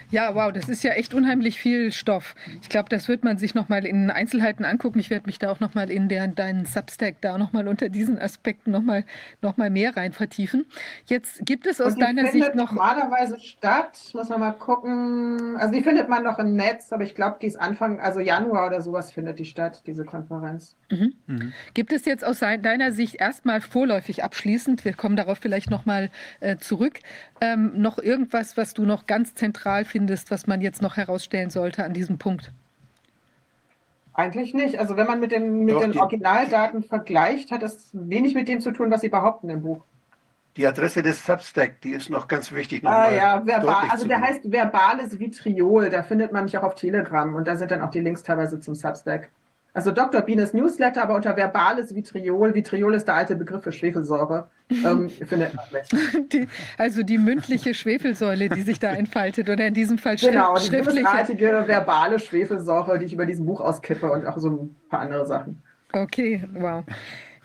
Ja, 0.09 0.34
wow, 0.35 0.53
das 0.53 0.69
ist 0.69 0.84
ja 0.84 0.91
echt 0.91 1.13
unheimlich 1.13 1.59
viel 1.59 1.91
Stoff. 1.91 2.34
Ich 2.61 2.69
glaube, 2.69 2.88
das 2.88 3.09
wird 3.09 3.25
man 3.25 3.38
sich 3.38 3.55
nochmal 3.55 3.85
in 3.85 4.09
Einzelheiten 4.09 4.63
angucken. 4.63 4.99
Ich 4.99 5.09
werde 5.09 5.25
mich 5.25 5.38
da 5.38 5.51
auch 5.51 5.59
nochmal 5.59 5.91
in 5.91 6.07
der, 6.07 6.27
deinen 6.27 6.65
Substack 6.65 7.15
da 7.19 7.38
nochmal 7.38 7.67
unter 7.67 7.89
diesen 7.89 8.17
Aspekten 8.17 8.71
nochmal 8.71 9.03
noch 9.41 9.57
mal 9.57 9.69
mehr 9.69 9.97
rein 9.97 10.13
vertiefen. 10.13 10.65
Jetzt 11.07 11.45
gibt 11.45 11.67
es 11.67 11.81
aus 11.81 11.93
Und 11.93 12.01
deiner 12.01 12.31
Sicht 12.31 12.55
noch. 12.55 12.71
normalerweise 12.71 13.38
statt, 13.41 13.99
muss 14.13 14.29
man 14.29 14.39
mal 14.39 14.53
gucken. 14.53 15.57
Also 15.57 15.73
die 15.73 15.84
findet 15.84 16.07
man 16.07 16.23
noch 16.23 16.39
im 16.39 16.55
Netz, 16.55 16.93
aber 16.93 17.03
ich 17.03 17.13
glaube, 17.13 17.38
die 17.41 17.47
ist 17.47 17.59
Anfang, 17.59 17.99
also 17.99 18.21
Januar 18.21 18.67
oder 18.67 18.81
sowas 18.81 19.11
findet 19.11 19.39
die 19.39 19.45
statt, 19.45 19.84
diese 19.85 20.05
Konferenz. 20.05 20.77
Mhm. 20.89 21.14
Mhm. 21.27 21.53
Gibt 21.73 21.91
es 21.91 22.05
jetzt 22.05 22.23
aus 22.23 22.39
deiner 22.39 22.91
Sicht 22.93 23.15
erstmal 23.15 23.59
vorläufig 23.59 24.23
abschließend, 24.23 24.85
wir 24.85 24.93
kommen 24.93 25.18
darauf 25.18 25.38
vielleicht 25.39 25.69
nochmal 25.69 26.09
äh, 26.39 26.57
zurück, 26.57 26.99
ähm, 27.41 27.73
noch 27.76 27.97
irgendwas, 27.97 28.55
was 28.55 28.73
du 28.73 28.84
noch 28.84 29.05
ganz 29.05 29.35
zentral 29.35 29.84
findest, 29.84 30.31
was 30.31 30.47
man 30.47 30.61
jetzt 30.61 30.81
noch 30.81 30.95
herausstellen 30.95 31.49
sollte 31.49 31.84
an 31.84 31.93
diesem 31.93 32.18
Punkt? 32.18 32.51
Eigentlich 34.14 34.53
nicht. 34.53 34.80
Also 34.80 34.97
wenn 34.97 35.05
man 35.07 35.19
mit, 35.19 35.31
dem, 35.31 35.65
mit 35.65 35.76
Doch, 35.76 35.81
den 35.81 35.91
die- 35.91 35.99
Originaldaten 35.99 36.84
vergleicht, 36.84 37.51
hat 37.51 37.61
das 37.61 37.89
wenig 37.91 38.34
mit 38.34 38.47
dem 38.47 38.61
zu 38.61 38.72
tun, 38.72 38.89
was 38.89 39.01
sie 39.01 39.09
behaupten 39.09 39.49
im 39.49 39.61
Buch. 39.61 39.84
Die 40.55 40.65
Adresse 40.65 41.03
des 41.03 41.23
Substack, 41.23 41.81
die 41.81 41.91
ist 41.91 42.09
noch 42.09 42.27
ganz 42.27 42.51
wichtig. 42.51 42.84
Ah 42.84 43.11
ja, 43.11 43.45
verbal, 43.45 43.89
also 43.91 44.07
der 44.07 44.19
heißt 44.19 44.51
verbales 44.51 45.19
Vitriol. 45.19 45.91
Da 45.91 46.01
findet 46.01 46.31
man 46.31 46.45
mich 46.45 46.57
auch 46.57 46.64
auf 46.64 46.73
Telegram 46.73 47.35
und 47.35 47.47
da 47.47 47.57
sind 47.57 47.69
dann 47.69 47.81
auch 47.84 47.91
die 47.91 47.99
Links 47.99 48.23
teilweise 48.23 48.59
zum 48.59 48.73
Substack. 48.73 49.30
Also 49.77 49.91
Dr. 49.91 50.23
Bienes 50.23 50.55
Newsletter, 50.55 51.03
aber 51.03 51.13
unter 51.13 51.37
verbales 51.37 51.93
Vitriol. 51.93 52.55
Vitriol 52.55 52.95
ist 52.95 53.07
der 53.07 53.13
alte 53.13 53.35
Begriff 53.35 53.63
für 53.63 53.71
Schwefelsäure. 53.71 54.49
ähm, 54.71 55.07
findet 55.27 55.53
man. 55.53 55.65
Die, 56.33 56.47
also 56.79 57.03
die 57.03 57.19
mündliche 57.19 57.75
Schwefelsäule, 57.75 58.49
die 58.49 58.63
sich 58.63 58.79
da 58.79 58.91
entfaltet 58.93 59.51
oder 59.51 59.67
in 59.67 59.75
diesem 59.75 59.99
Fall 59.99 60.17
schri 60.17 60.31
Genau, 60.31 60.57
die 60.57 60.71
bösartige 60.71 61.63
verbale 61.67 62.17
Schwefelsäure, 62.17 62.97
die 62.97 63.05
ich 63.05 63.13
über 63.13 63.27
diesem 63.27 63.45
Buch 63.45 63.61
auskippe 63.61 64.11
und 64.11 64.25
auch 64.25 64.39
so 64.39 64.49
ein 64.49 64.75
paar 64.89 65.01
andere 65.01 65.27
Sachen. 65.27 65.61
Okay, 65.93 66.43
wow. 66.53 66.83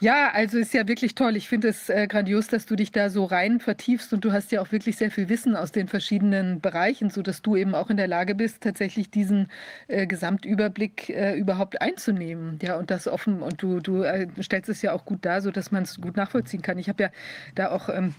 Ja, 0.03 0.33
also 0.33 0.59
ist 0.59 0.74
ja 0.74 0.89
wirklich 0.89 1.15
toll. 1.15 1.37
Ich 1.37 1.49
finde 1.49 1.69
es 1.69 1.89
äh, 1.89 2.09
grandios, 2.09 2.49
dass 2.49 2.66
du 2.66 2.74
dich 2.74 2.91
da 2.91 3.09
so 3.09 3.24
rein 3.24 3.61
vertiefst 3.61 4.12
und 4.12 4.24
du 4.24 4.33
hast 4.33 4.51
ja 4.51 4.61
auch 4.61 4.73
wirklich 4.73 4.97
sehr 4.97 5.12
viel 5.12 5.29
Wissen 5.29 5.55
aus 5.55 5.70
den 5.70 5.87
verschiedenen 5.87 6.61
Bereichen, 6.61 7.09
so 7.09 7.23
dass 7.23 7.41
du 7.41 7.55
eben 7.55 7.77
auch 7.77 7.89
in 7.89 7.97
der 7.97 8.09
Lage 8.09 8.35
bist, 8.35 8.62
tatsächlich 8.65 9.12
diesen 9.12 9.49
äh, 9.87 10.09
Gesamtüberblick 10.09 11.09
äh, 11.11 11.35
überhaupt 11.35 11.81
einzunehmen. 11.81 12.59
Ja, 12.62 12.79
und 12.79 12.91
das 12.91 13.07
offen 13.07 13.43
und 13.43 13.62
du, 13.62 13.79
du 13.79 14.03
äh, 14.03 14.27
stellst 14.43 14.69
es 14.69 14.83
ja 14.83 14.93
auch 14.93 15.05
gut 15.05 15.24
dar, 15.24 15.41
so 15.41 15.53
dass 15.53 15.70
man 15.70 15.85
es 15.85 16.01
gut 16.01 16.16
nachvollziehen 16.16 16.62
kann. 16.62 16.79
Ich 16.79 16.89
habe 16.89 17.05
ja 17.05 17.11
da 17.55 17.70
auch 17.70 17.89
ähm, 17.89 18.16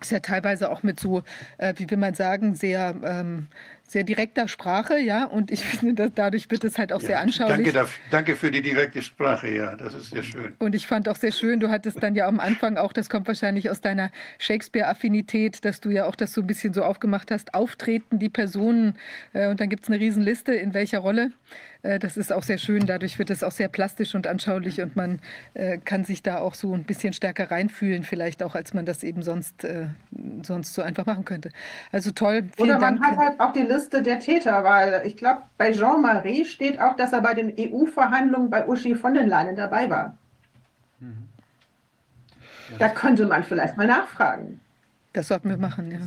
ist 0.00 0.12
ja 0.12 0.20
teilweise 0.20 0.70
auch 0.70 0.82
mit 0.82 1.00
so, 1.00 1.22
äh, 1.58 1.74
wie 1.76 1.90
will 1.90 1.98
man 1.98 2.14
sagen, 2.14 2.54
sehr, 2.54 2.94
ähm, 3.02 3.48
sehr 3.90 4.04
direkter 4.04 4.48
Sprache, 4.48 4.98
ja. 4.98 5.24
Und 5.24 5.50
ich 5.50 5.64
finde, 5.64 5.94
dass 5.94 6.14
dadurch 6.14 6.50
wird 6.50 6.64
es 6.64 6.78
halt 6.78 6.92
auch 6.92 7.00
sehr 7.00 7.10
Ja, 7.10 7.20
anschaulich. 7.20 7.56
Danke, 7.56 7.72
dafür, 7.72 8.00
danke 8.10 8.36
für 8.36 8.50
die 8.50 8.62
direkte 8.62 9.02
Sprache, 9.02 9.48
ja, 9.54 9.76
das 9.76 9.94
ist 9.94 10.10
sehr 10.10 10.22
schön. 10.22 10.54
Und 10.58 10.74
ich 10.74 10.86
fand 10.86 11.08
auch 11.08 11.16
sehr 11.16 11.32
schön, 11.32 11.60
du 11.60 11.68
hattest 11.70 12.02
dann 12.02 12.14
ja 12.14 12.26
am 12.26 12.40
Anfang 12.40 12.76
auch, 12.76 12.92
das 12.92 13.08
kommt 13.08 13.26
wahrscheinlich 13.26 13.70
aus 13.70 13.80
deiner 13.80 14.10
Shakespeare-Affinität, 14.38 15.64
dass 15.64 15.80
du 15.80 15.90
ja 15.90 16.06
auch 16.06 16.16
das 16.16 16.32
so 16.32 16.40
ein 16.42 16.46
bisschen 16.46 16.74
so 16.74 16.84
aufgemacht 16.84 17.30
hast, 17.30 17.54
auftreten 17.54 18.18
die 18.18 18.28
Personen 18.28 18.96
äh, 19.32 19.48
und 19.48 19.60
dann 19.60 19.68
gibt 19.68 19.84
es 19.84 19.90
eine 19.90 20.00
Riesenliste, 20.00 20.54
in 20.54 20.74
welcher 20.74 20.98
Rolle 20.98 21.32
das 21.82 22.16
ist 22.16 22.32
auch 22.32 22.42
sehr 22.42 22.58
schön. 22.58 22.86
Dadurch 22.86 23.18
wird 23.18 23.30
es 23.30 23.44
auch 23.44 23.52
sehr 23.52 23.68
plastisch 23.68 24.14
und 24.14 24.26
anschaulich 24.26 24.80
und 24.80 24.96
man 24.96 25.20
äh, 25.54 25.78
kann 25.78 26.04
sich 26.04 26.22
da 26.22 26.38
auch 26.38 26.54
so 26.54 26.74
ein 26.74 26.84
bisschen 26.84 27.12
stärker 27.12 27.50
reinfühlen, 27.50 28.02
vielleicht 28.02 28.42
auch, 28.42 28.54
als 28.54 28.74
man 28.74 28.84
das 28.84 29.04
eben 29.04 29.22
sonst, 29.22 29.64
äh, 29.64 29.86
sonst 30.42 30.74
so 30.74 30.82
einfach 30.82 31.06
machen 31.06 31.24
könnte. 31.24 31.50
Also 31.92 32.10
toll. 32.10 32.48
Vielen 32.56 32.70
Oder 32.70 32.80
man 32.80 33.00
Dank. 33.00 33.06
hat 33.06 33.16
halt 33.16 33.40
auch 33.40 33.52
die 33.52 33.62
Liste 33.62 34.02
der 34.02 34.18
Täter, 34.18 34.64
weil 34.64 35.02
ich 35.04 35.16
glaube, 35.16 35.42
bei 35.56 35.72
Jean-Marie 35.72 36.44
steht 36.44 36.80
auch, 36.80 36.96
dass 36.96 37.12
er 37.12 37.20
bei 37.20 37.34
den 37.34 37.54
EU-Verhandlungen 37.56 38.50
bei 38.50 38.66
Uschi 38.66 38.94
von 38.94 39.14
den 39.14 39.28
Leyen 39.28 39.54
dabei 39.54 39.88
war. 39.88 40.16
Mhm. 40.98 41.28
Da 42.78 42.88
könnte 42.88 43.26
man 43.26 43.44
vielleicht 43.44 43.76
mal 43.76 43.86
nachfragen. 43.86 44.60
Das 45.12 45.28
sollten 45.28 45.48
wir 45.48 45.56
machen, 45.56 45.90
ja. 45.90 46.00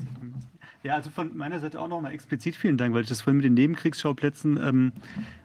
Ja, 0.84 0.96
also 0.96 1.12
von 1.12 1.38
meiner 1.38 1.60
Seite 1.60 1.80
auch 1.80 1.88
nochmal 1.88 2.12
explizit 2.12 2.56
vielen 2.56 2.76
Dank, 2.76 2.96
weil 2.96 3.04
ich 3.04 3.10
das 3.10 3.22
vorhin 3.22 3.38
mit 3.38 3.46
den 3.46 3.54
Nebenkriegsschauplätzen, 3.54 4.58
ähm, 4.58 4.92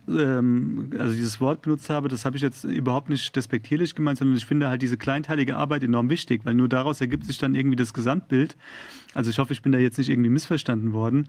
ähm, 0.08 0.90
also 0.98 1.14
dieses 1.14 1.42
Wort 1.42 1.60
benutzt 1.60 1.90
habe, 1.90 2.08
das 2.08 2.24
habe 2.24 2.36
ich 2.36 2.42
jetzt 2.42 2.64
überhaupt 2.64 3.10
nicht 3.10 3.36
despektierlich 3.36 3.94
gemeint, 3.94 4.18
sondern 4.18 4.38
ich 4.38 4.46
finde 4.46 4.68
halt 4.68 4.80
diese 4.80 4.96
kleinteilige 4.96 5.56
Arbeit 5.56 5.82
enorm 5.82 6.08
wichtig, 6.08 6.40
weil 6.44 6.54
nur 6.54 6.70
daraus 6.70 7.02
ergibt 7.02 7.26
sich 7.26 7.36
dann 7.36 7.54
irgendwie 7.54 7.76
das 7.76 7.92
Gesamtbild. 7.92 8.56
Also 9.16 9.30
ich 9.30 9.38
hoffe, 9.38 9.54
ich 9.54 9.62
bin 9.62 9.72
da 9.72 9.78
jetzt 9.78 9.96
nicht 9.96 10.10
irgendwie 10.10 10.28
missverstanden 10.28 10.92
worden. 10.92 11.28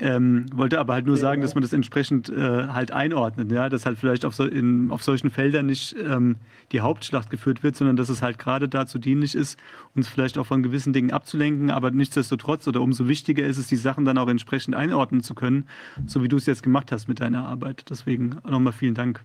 Ähm, 0.00 0.46
wollte 0.54 0.78
aber 0.80 0.94
halt 0.94 1.06
nur 1.06 1.16
sagen, 1.18 1.42
dass 1.42 1.54
man 1.54 1.62
das 1.62 1.72
entsprechend 1.72 2.30
äh, 2.30 2.68
halt 2.68 2.92
einordnet, 2.92 3.52
ja, 3.52 3.68
dass 3.68 3.84
halt 3.84 3.98
vielleicht 3.98 4.24
auf, 4.24 4.34
so, 4.34 4.44
in, 4.44 4.90
auf 4.90 5.02
solchen 5.02 5.30
Feldern 5.30 5.66
nicht 5.66 5.94
ähm, 5.98 6.36
die 6.72 6.80
Hauptschlacht 6.80 7.30
geführt 7.30 7.62
wird, 7.62 7.76
sondern 7.76 7.96
dass 7.96 8.08
es 8.08 8.22
halt 8.22 8.38
gerade 8.38 8.68
dazu 8.68 8.98
dienlich 8.98 9.34
ist, 9.34 9.58
uns 9.94 10.08
vielleicht 10.08 10.38
auch 10.38 10.46
von 10.46 10.62
gewissen 10.62 10.92
Dingen 10.92 11.12
abzulenken, 11.12 11.70
aber 11.70 11.90
nichtsdestotrotz 11.90 12.66
oder 12.68 12.80
umso 12.80 13.08
wichtiger 13.08 13.46
ist 13.46 13.58
es, 13.58 13.68
die 13.68 13.76
Sachen 13.76 14.04
dann 14.04 14.18
auch 14.18 14.28
entsprechend 14.28 14.74
einordnen 14.74 15.22
zu 15.22 15.34
können, 15.34 15.66
so 16.06 16.22
wie 16.22 16.28
du 16.28 16.36
es 16.36 16.46
jetzt 16.46 16.62
gemacht 16.62 16.92
hast 16.92 17.08
mit 17.08 17.20
deiner 17.20 17.46
Arbeit. 17.46 17.84
Deswegen 17.88 18.36
nochmal 18.48 18.72
vielen 18.72 18.94
Dank 18.94 19.22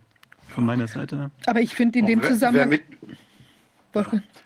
von 0.47 0.65
meiner 0.65 0.87
Seite. 0.87 1.31
Aber 1.45 1.61
ich 1.61 1.75
finde 1.75 1.99
in 1.99 2.05
dem 2.05 2.21
Zusammenhang. 2.23 2.79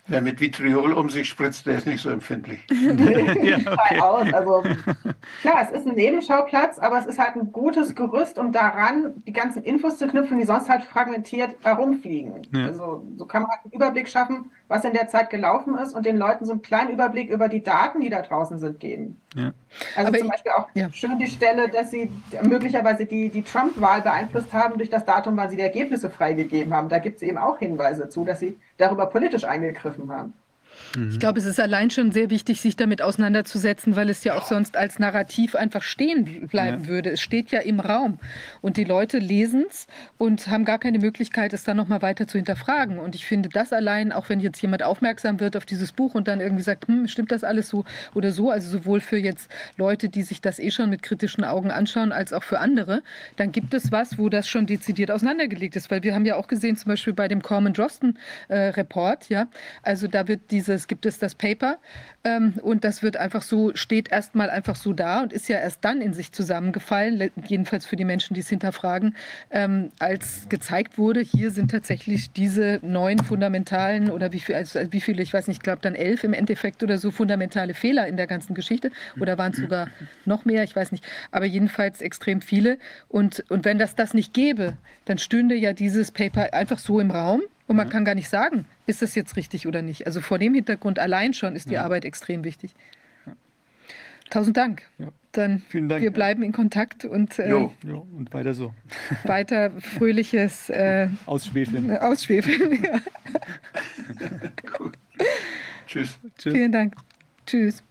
Wer 0.08 0.20
mit 0.20 0.40
Vitriol 0.40 0.92
um 0.92 1.10
sich 1.10 1.28
spritzt, 1.28 1.66
der 1.66 1.78
ist 1.78 1.86
nicht 1.86 2.00
so 2.00 2.10
empfindlich. 2.10 2.60
ja, 2.70 3.58
okay. 3.58 4.00
aus. 4.00 4.32
Also, 4.32 4.62
klar, 5.42 5.68
es 5.68 5.70
ist 5.70 5.86
ein 5.86 5.96
Nebenschauplatz, 5.96 6.78
aber 6.78 6.98
es 6.98 7.06
ist 7.06 7.18
halt 7.18 7.34
ein 7.34 7.50
gutes 7.50 7.94
Gerüst, 7.94 8.38
um 8.38 8.52
daran 8.52 9.14
die 9.26 9.32
ganzen 9.32 9.64
Infos 9.64 9.98
zu 9.98 10.06
knüpfen, 10.06 10.38
die 10.38 10.44
sonst 10.44 10.68
halt 10.68 10.84
fragmentiert 10.84 11.56
herumfliegen. 11.62 12.42
Ja. 12.52 12.66
Also, 12.66 13.04
so 13.16 13.26
kann 13.26 13.42
man 13.42 13.50
halt 13.50 13.60
einen 13.64 13.72
Überblick 13.72 14.08
schaffen, 14.08 14.50
was 14.68 14.84
in 14.84 14.92
der 14.92 15.08
Zeit 15.08 15.30
gelaufen 15.30 15.76
ist 15.78 15.94
und 15.94 16.06
den 16.06 16.16
Leuten 16.16 16.44
so 16.44 16.52
einen 16.52 16.62
kleinen 16.62 16.90
Überblick 16.90 17.30
über 17.30 17.48
die 17.48 17.62
Daten, 17.62 18.00
die 18.00 18.10
da 18.10 18.22
draußen 18.22 18.58
sind, 18.58 18.80
geben. 18.80 19.20
Ja. 19.34 19.52
Also 19.94 20.08
aber 20.08 20.18
zum 20.18 20.28
Beispiel 20.28 20.52
auch 20.52 20.68
ja. 20.74 20.90
schön 20.92 21.18
die 21.18 21.26
Stelle, 21.26 21.68
dass 21.68 21.90
sie 21.90 22.10
möglicherweise 22.42 23.06
die, 23.06 23.28
die 23.28 23.42
Trump-Wahl 23.42 24.02
beeinflusst 24.02 24.52
haben 24.52 24.78
durch 24.78 24.90
das 24.90 25.04
Datum, 25.04 25.36
wann 25.36 25.50
sie 25.50 25.56
die 25.56 25.62
Ergebnisse 25.62 26.10
freigegeben 26.10 26.72
haben. 26.74 26.88
Da 26.88 26.98
gibt 26.98 27.16
es 27.16 27.22
eben 27.22 27.38
auch 27.38 27.58
Hinweise 27.58 28.08
zu, 28.08 28.24
dass 28.24 28.40
sie 28.40 28.56
darüber 28.78 29.06
politisch 29.06 29.44
eingegriffen 29.44 29.95
haben. 29.98 30.34
Mhm. 30.96 31.10
Ich 31.10 31.18
glaube, 31.18 31.38
es 31.38 31.44
ist 31.44 31.60
allein 31.60 31.90
schon 31.90 32.12
sehr 32.12 32.30
wichtig, 32.30 32.60
sich 32.60 32.76
damit 32.76 33.02
auseinanderzusetzen, 33.02 33.96
weil 33.96 34.10
es 34.10 34.24
ja 34.24 34.34
auch 34.34 34.46
sonst 34.46 34.76
als 34.76 34.98
Narrativ 34.98 35.54
einfach 35.54 35.82
stehen 35.82 36.46
bleiben 36.48 36.84
ja. 36.84 36.88
würde. 36.88 37.10
Es 37.10 37.20
steht 37.20 37.50
ja 37.50 37.60
im 37.60 37.80
Raum 37.80 38.18
und 38.60 38.76
die 38.76 38.84
Leute 38.84 39.18
lesen 39.18 39.66
es 39.68 39.86
und 40.18 40.48
haben 40.48 40.64
gar 40.64 40.78
keine 40.78 40.98
Möglichkeit, 40.98 41.52
es 41.52 41.64
dann 41.64 41.76
nochmal 41.76 42.02
weiter 42.02 42.26
zu 42.26 42.38
hinterfragen. 42.38 42.98
Und 42.98 43.14
ich 43.14 43.26
finde 43.26 43.48
das 43.48 43.72
allein, 43.72 44.12
auch 44.12 44.28
wenn 44.28 44.40
jetzt 44.40 44.60
jemand 44.62 44.82
aufmerksam 44.82 45.40
wird 45.40 45.56
auf 45.56 45.66
dieses 45.66 45.92
Buch 45.92 46.14
und 46.14 46.28
dann 46.28 46.40
irgendwie 46.40 46.62
sagt, 46.62 46.88
hm, 46.88 47.08
stimmt 47.08 47.32
das 47.32 47.44
alles 47.44 47.68
so 47.68 47.84
oder 48.14 48.32
so, 48.32 48.50
also 48.50 48.68
sowohl 48.70 49.00
für 49.00 49.18
jetzt 49.18 49.50
Leute, 49.76 50.08
die 50.08 50.22
sich 50.22 50.40
das 50.40 50.58
eh 50.58 50.70
schon 50.70 50.90
mit 50.90 51.02
kritischen 51.02 51.44
Augen 51.44 51.70
anschauen, 51.70 52.12
als 52.12 52.32
auch 52.32 52.42
für 52.42 52.60
andere, 52.60 53.02
dann 53.36 53.52
gibt 53.52 53.74
es 53.74 53.92
was, 53.92 54.18
wo 54.18 54.28
das 54.28 54.48
schon 54.48 54.66
dezidiert 54.66 55.10
auseinandergelegt 55.10 55.76
ist. 55.76 55.90
Weil 55.90 56.02
wir 56.02 56.14
haben 56.14 56.24
ja 56.24 56.36
auch 56.36 56.48
gesehen, 56.48 56.76
zum 56.76 56.88
Beispiel 56.88 57.12
bei 57.12 57.28
dem 57.28 57.42
Corman 57.42 57.72
Drosten 57.72 58.18
äh, 58.48 58.56
Report, 58.68 59.28
ja, 59.28 59.48
also 59.82 60.08
da 60.08 60.28
wird 60.28 60.50
dieses 60.50 60.85
gibt 60.86 61.06
es 61.06 61.18
das 61.18 61.34
Paper 61.34 61.78
ähm, 62.24 62.54
und 62.62 62.84
das 62.84 63.02
wird 63.02 63.16
einfach 63.16 63.42
so, 63.42 63.74
steht 63.74 64.10
erstmal 64.10 64.50
einfach 64.50 64.76
so 64.76 64.92
da 64.92 65.22
und 65.22 65.32
ist 65.32 65.48
ja 65.48 65.58
erst 65.58 65.84
dann 65.84 66.00
in 66.00 66.12
sich 66.12 66.32
zusammengefallen, 66.32 67.30
jedenfalls 67.46 67.86
für 67.86 67.96
die 67.96 68.04
Menschen, 68.04 68.34
die 68.34 68.40
es 68.40 68.48
hinterfragen, 68.48 69.16
ähm, 69.50 69.90
als 69.98 70.48
gezeigt 70.48 70.98
wurde, 70.98 71.20
hier 71.20 71.50
sind 71.50 71.70
tatsächlich 71.70 72.32
diese 72.32 72.80
neun 72.82 73.18
fundamentalen 73.18 74.10
oder 74.10 74.32
wie, 74.32 74.40
viel, 74.40 74.54
also 74.54 74.80
wie 74.90 75.00
viele, 75.00 75.22
ich 75.22 75.32
weiß 75.32 75.48
nicht, 75.48 75.58
ich 75.58 75.62
glaube 75.62 75.82
dann 75.82 75.94
elf 75.94 76.24
im 76.24 76.32
Endeffekt 76.32 76.82
oder 76.82 76.98
so 76.98 77.10
fundamentale 77.10 77.74
Fehler 77.74 78.06
in 78.06 78.16
der 78.16 78.26
ganzen 78.26 78.54
Geschichte 78.54 78.90
oder 79.20 79.38
waren 79.38 79.52
es 79.52 79.58
sogar 79.58 79.88
noch 80.24 80.44
mehr, 80.44 80.64
ich 80.64 80.74
weiß 80.74 80.92
nicht, 80.92 81.04
aber 81.30 81.44
jedenfalls 81.46 82.00
extrem 82.00 82.40
viele 82.40 82.78
und, 83.08 83.44
und 83.48 83.64
wenn 83.64 83.78
das 83.78 83.94
das 83.94 84.14
nicht 84.14 84.34
gäbe, 84.34 84.76
dann 85.04 85.18
stünde 85.18 85.54
ja 85.54 85.72
dieses 85.72 86.10
Paper 86.12 86.52
einfach 86.52 86.78
so 86.78 87.00
im 87.00 87.10
Raum 87.10 87.42
und 87.66 87.76
man 87.76 87.88
mhm. 87.88 87.92
kann 87.92 88.04
gar 88.04 88.14
nicht 88.14 88.28
sagen, 88.28 88.66
ist 88.86 89.02
das 89.02 89.14
jetzt 89.14 89.36
richtig 89.36 89.66
oder 89.66 89.82
nicht. 89.82 90.06
Also 90.06 90.20
vor 90.20 90.38
dem 90.38 90.54
Hintergrund 90.54 90.98
allein 90.98 91.34
schon 91.34 91.56
ist 91.56 91.68
die 91.68 91.74
ja. 91.74 91.84
Arbeit 91.84 92.04
extrem 92.04 92.44
wichtig. 92.44 92.74
Tausend 94.30 94.56
Dank. 94.56 94.82
Ja. 94.98 95.08
Dann 95.32 95.62
Vielen 95.68 95.88
Dank. 95.88 96.02
Wir 96.02 96.10
bleiben 96.10 96.42
in 96.42 96.52
Kontakt 96.52 97.04
und, 97.04 97.38
äh, 97.38 97.48
jo. 97.48 97.72
Jo. 97.84 98.06
und 98.16 98.32
weiter 98.32 98.54
so. 98.54 98.74
Weiter 99.24 99.70
fröhliches 99.80 100.68
äh, 100.70 101.08
Ausschwefeln. 101.26 101.96
Ausschwefeln. 101.98 102.82
Ja. 102.82 103.00
Tschüss. 105.86 106.18
Tschüss. 106.38 106.52
Vielen 106.52 106.72
Dank. 106.72 106.94
Tschüss. 107.46 107.85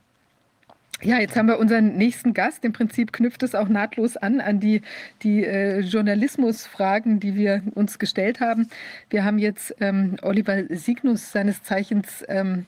Ja, 1.01 1.19
jetzt 1.19 1.35
haben 1.35 1.47
wir 1.47 1.59
unseren 1.59 1.97
nächsten 1.97 2.33
Gast. 2.33 2.63
Im 2.63 2.71
Prinzip 2.71 3.11
knüpft 3.11 3.43
es 3.43 3.53
auch 3.53 3.67
nahtlos 3.67 4.15
an 4.15 4.39
an 4.39 4.59
die, 4.61 4.81
die 5.23 5.43
äh, 5.43 5.81
Journalismusfragen, 5.81 7.19
die 7.19 7.35
wir 7.35 7.61
uns 7.75 7.99
gestellt 7.99 8.39
haben. 8.39 8.69
Wir 9.09 9.25
haben 9.25 9.37
jetzt 9.37 9.75
ähm, 9.81 10.15
Oliver 10.21 10.63
Signus, 10.69 11.31
seines 11.31 11.63
Zeichens 11.63 12.23
ähm, 12.29 12.65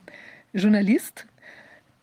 Journalist, 0.53 1.25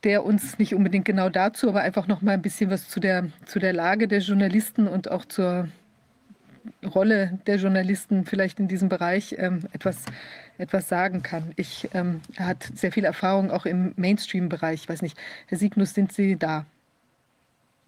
der 0.02 0.24
uns 0.24 0.58
nicht 0.58 0.74
unbedingt 0.74 1.04
genau 1.04 1.28
dazu, 1.28 1.68
aber 1.68 1.82
einfach 1.82 2.06
noch 2.06 2.22
mal 2.22 2.32
ein 2.32 2.42
bisschen 2.42 2.70
was 2.70 2.88
zu 2.88 3.00
der, 3.00 3.28
zu 3.44 3.58
der 3.58 3.74
Lage 3.74 4.08
der 4.08 4.20
Journalisten 4.20 4.88
und 4.88 5.10
auch 5.10 5.26
zur 5.26 5.68
Rolle 6.94 7.38
der 7.46 7.56
Journalisten 7.56 8.24
vielleicht 8.24 8.58
in 8.58 8.68
diesem 8.68 8.88
Bereich 8.88 9.36
ähm, 9.38 9.60
etwas 9.72 10.04
etwas 10.58 10.88
sagen 10.88 11.22
kann. 11.22 11.52
Ich, 11.56 11.88
ähm, 11.94 12.20
er 12.36 12.46
hat 12.46 12.62
sehr 12.74 12.92
viel 12.92 13.04
Erfahrung 13.04 13.50
auch 13.50 13.66
im 13.66 13.92
Mainstream-Bereich. 13.96 14.82
Ich 14.82 14.88
weiß 14.88 15.02
nicht, 15.02 15.18
Herr 15.46 15.58
Signus, 15.58 15.94
sind 15.94 16.12
Sie 16.12 16.36
da? 16.36 16.66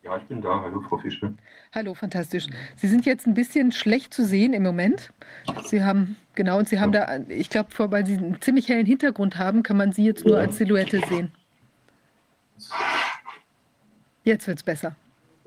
Ja, 0.03 0.17
ich 0.17 0.25
bin 0.25 0.41
da. 0.41 0.63
Hallo, 0.63 0.81
Frau 0.89 0.99
Fischer. 0.99 1.33
Hallo, 1.75 1.95
fantastisch. 1.95 2.47
Sie 2.77 2.87
sind 2.87 3.07
jetzt 3.07 3.27
ein 3.27 3.35
bisschen 3.35 3.73
schlecht 3.73 4.15
zu 4.15 4.25
sehen 4.25 4.53
im 4.53 4.63
Moment. 4.63 5.13
Sie 5.65 5.83
haben, 5.83 6.17
genau, 6.35 6.59
und 6.59 6.69
Sie 6.69 6.79
haben 6.79 6.93
ja. 6.93 7.19
da, 7.19 7.25
ich 7.29 7.51
glaube, 7.51 7.71
weil 7.91 8.07
Sie 8.07 8.17
einen 8.17 8.41
ziemlich 8.41 8.69
hellen 8.69 8.87
Hintergrund 8.87 9.37
haben, 9.37 9.65
kann 9.65 9.77
man 9.77 9.93
Sie 9.93 10.05
jetzt 10.05 10.25
nur 10.25 10.39
als 10.39 10.59
Silhouette 10.59 11.01
sehen. 11.09 11.33
Jetzt 14.23 14.47
wird 14.47 14.59
es 14.59 14.65
besser. 14.65 14.95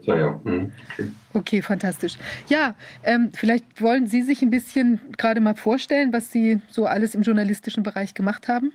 Ja, 0.04 0.18
ja. 0.18 0.42
Mhm. 0.44 0.72
Okay. 0.94 1.12
okay. 1.34 1.62
fantastisch. 1.62 2.18
Ja, 2.48 2.76
ähm, 3.04 3.32
vielleicht 3.34 3.82
wollen 3.82 4.08
Sie 4.08 4.22
sich 4.22 4.42
ein 4.42 4.50
bisschen 4.50 5.00
gerade 5.18 5.42
mal 5.42 5.56
vorstellen, 5.56 6.14
was 6.14 6.32
Sie 6.32 6.62
so 6.70 6.86
alles 6.86 7.16
im 7.16 7.22
journalistischen 7.22 7.84
Bereich 7.84 8.14
gemacht 8.14 8.48
haben? 8.48 8.72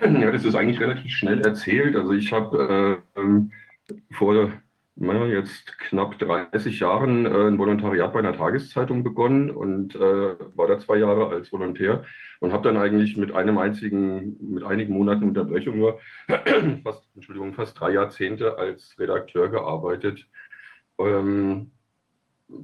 Ja, 0.00 0.30
das 0.30 0.44
ist 0.44 0.54
eigentlich 0.54 0.80
relativ 0.80 1.12
schnell 1.12 1.40
erzählt. 1.40 1.96
Also 1.96 2.12
ich 2.12 2.32
habe 2.32 3.02
äh, 3.16 3.24
vor 4.14 4.34
naja, 4.34 4.52
jetzt 5.00 5.78
knapp 5.78 6.18
30 6.18 6.80
Jahren 6.80 7.26
äh, 7.26 7.46
ein 7.46 7.58
Volontariat 7.58 8.12
bei 8.12 8.18
einer 8.18 8.36
Tageszeitung 8.36 9.04
begonnen 9.04 9.50
und 9.50 9.94
äh, 9.94 10.00
war 10.56 10.66
da 10.66 10.78
zwei 10.78 10.96
Jahre 10.96 11.28
als 11.28 11.52
Volontär 11.52 12.04
und 12.40 12.52
habe 12.52 12.64
dann 12.64 12.76
eigentlich 12.76 13.16
mit 13.16 13.32
einem 13.32 13.58
einzigen, 13.58 14.36
mit 14.40 14.64
einigen 14.64 14.94
Monaten 14.94 15.24
Unterbrechung 15.24 15.78
nur 15.78 16.00
fast, 16.84 17.08
Entschuldigung, 17.14 17.54
fast 17.54 17.78
drei 17.78 17.92
Jahrzehnte 17.92 18.58
als 18.58 18.98
Redakteur 18.98 19.48
gearbeitet, 19.48 20.26
ähm, 20.98 21.70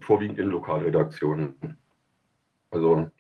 vorwiegend 0.01 0.39
in 0.39 0.49
Lokalredaktionen. 0.49 1.79
Also 2.71 3.11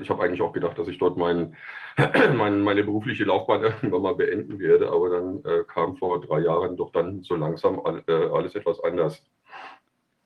ich 0.00 0.10
habe 0.10 0.22
eigentlich 0.22 0.42
auch 0.42 0.52
gedacht, 0.52 0.78
dass 0.78 0.88
ich 0.88 0.98
dort 0.98 1.16
mein, 1.16 1.56
mein, 2.36 2.60
meine 2.60 2.84
berufliche 2.84 3.24
Laufbahn 3.24 3.62
irgendwann 3.62 4.02
mal 4.02 4.14
beenden 4.14 4.58
werde, 4.58 4.90
aber 4.90 5.10
dann 5.10 5.44
äh, 5.44 5.64
kam 5.64 5.96
vor 5.96 6.20
drei 6.20 6.40
Jahren 6.40 6.76
doch 6.76 6.90
dann 6.90 7.22
so 7.22 7.34
langsam 7.36 7.80
all, 7.84 8.02
äh, 8.06 8.12
alles 8.12 8.54
etwas 8.54 8.82
anders. 8.82 9.22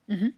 Mhm. 0.07 0.33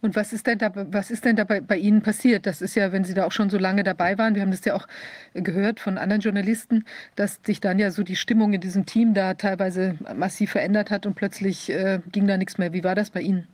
Und 0.00 0.16
was 0.16 0.32
ist 0.32 0.46
denn 0.46 0.58
da, 0.58 0.70
was 0.74 1.10
ist 1.10 1.24
denn 1.24 1.36
da 1.36 1.44
bei, 1.44 1.60
bei, 1.60 1.76
Ihnen 1.76 2.02
passiert? 2.02 2.46
Das 2.46 2.60
ist 2.60 2.74
ja, 2.74 2.92
wenn 2.92 3.04
Sie 3.04 3.14
da 3.14 3.26
auch 3.26 3.32
schon 3.32 3.50
so 3.50 3.58
lange 3.58 3.84
dabei 3.84 4.18
waren, 4.18 4.34
wir 4.34 4.42
haben 4.42 4.50
das 4.50 4.64
ja 4.64 4.74
auch 4.74 4.86
gehört 5.34 5.80
von 5.80 5.98
anderen 5.98 6.20
Journalisten, 6.20 6.84
dass 7.16 7.40
sich 7.44 7.60
dann 7.60 7.78
ja 7.78 7.90
so 7.90 8.02
die 8.02 8.16
Stimmung 8.16 8.52
in 8.52 8.60
diesem 8.60 8.86
Team 8.86 9.14
da 9.14 9.34
teilweise 9.34 9.96
massiv 10.14 10.52
verändert 10.52 10.90
hat 10.90 11.06
und 11.06 11.14
plötzlich 11.14 11.70
äh, 11.70 12.00
ging 12.12 12.26
da 12.26 12.36
nichts 12.36 12.58
mehr. 12.58 12.72
Wie 12.72 12.84
war 12.84 12.94
das 12.94 13.10
bei 13.10 13.20
Ihnen? 13.20 13.48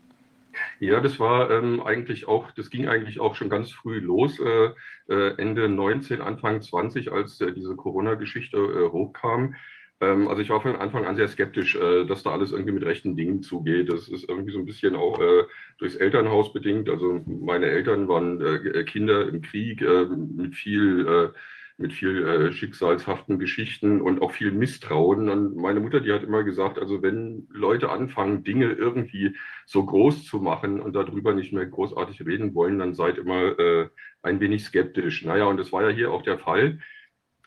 Ja, 0.78 1.00
das 1.00 1.18
war 1.20 1.50
ähm, 1.50 1.82
eigentlich 1.82 2.26
auch, 2.28 2.50
das 2.52 2.70
ging 2.70 2.88
eigentlich 2.88 3.20
auch 3.20 3.34
schon 3.34 3.50
ganz 3.50 3.70
früh 3.72 3.98
los, 3.98 4.38
äh, 4.40 4.70
äh 5.08 5.34
Ende 5.36 5.68
19, 5.68 6.20
Anfang 6.20 6.62
20, 6.62 7.12
als 7.12 7.40
äh, 7.40 7.52
diese 7.52 7.76
Corona-Geschichte 7.76 8.56
äh, 8.56 8.90
hochkam. 8.90 9.54
Ähm, 10.00 10.28
also 10.28 10.40
ich 10.42 10.50
war 10.50 10.60
von 10.60 10.76
Anfang 10.76 11.04
an 11.04 11.16
sehr 11.16 11.28
skeptisch, 11.28 11.76
äh, 11.76 12.06
dass 12.06 12.22
da 12.22 12.30
alles 12.30 12.52
irgendwie 12.52 12.72
mit 12.72 12.84
rechten 12.84 13.16
Dingen 13.16 13.42
zugeht. 13.42 13.92
Das 13.92 14.08
ist 14.08 14.28
irgendwie 14.28 14.52
so 14.52 14.58
ein 14.58 14.66
bisschen 14.66 14.96
auch 14.96 15.20
äh, 15.20 15.44
durchs 15.78 15.96
Elternhaus 15.96 16.52
bedingt. 16.52 16.88
Also 16.88 17.20
meine 17.26 17.66
Eltern 17.66 18.08
waren 18.08 18.38
Kinder 18.86 19.28
im 19.28 19.42
Krieg 19.42 19.82
mit 19.82 20.54
viel 20.54 21.32
mit 21.80 21.94
viel 21.94 22.26
äh, 22.26 22.52
schicksalshaften 22.52 23.38
Geschichten 23.38 24.02
und 24.02 24.20
auch 24.20 24.32
viel 24.32 24.52
Misstrauen. 24.52 25.30
Und 25.30 25.56
meine 25.56 25.80
Mutter, 25.80 26.00
die 26.00 26.12
hat 26.12 26.22
immer 26.22 26.44
gesagt, 26.44 26.78
also 26.78 27.02
wenn 27.02 27.48
Leute 27.50 27.90
anfangen, 27.90 28.44
Dinge 28.44 28.66
irgendwie 28.66 29.34
so 29.64 29.84
groß 29.86 30.26
zu 30.26 30.40
machen 30.40 30.80
und 30.80 30.94
darüber 30.94 31.32
nicht 31.32 31.54
mehr 31.54 31.64
großartig 31.64 32.24
reden 32.26 32.54
wollen, 32.54 32.78
dann 32.78 32.94
seid 32.94 33.16
immer 33.16 33.58
äh, 33.58 33.88
ein 34.22 34.40
wenig 34.40 34.64
skeptisch. 34.64 35.24
Naja, 35.24 35.46
und 35.46 35.56
das 35.56 35.72
war 35.72 35.82
ja 35.82 35.88
hier 35.88 36.12
auch 36.12 36.22
der 36.22 36.38
Fall. 36.38 36.80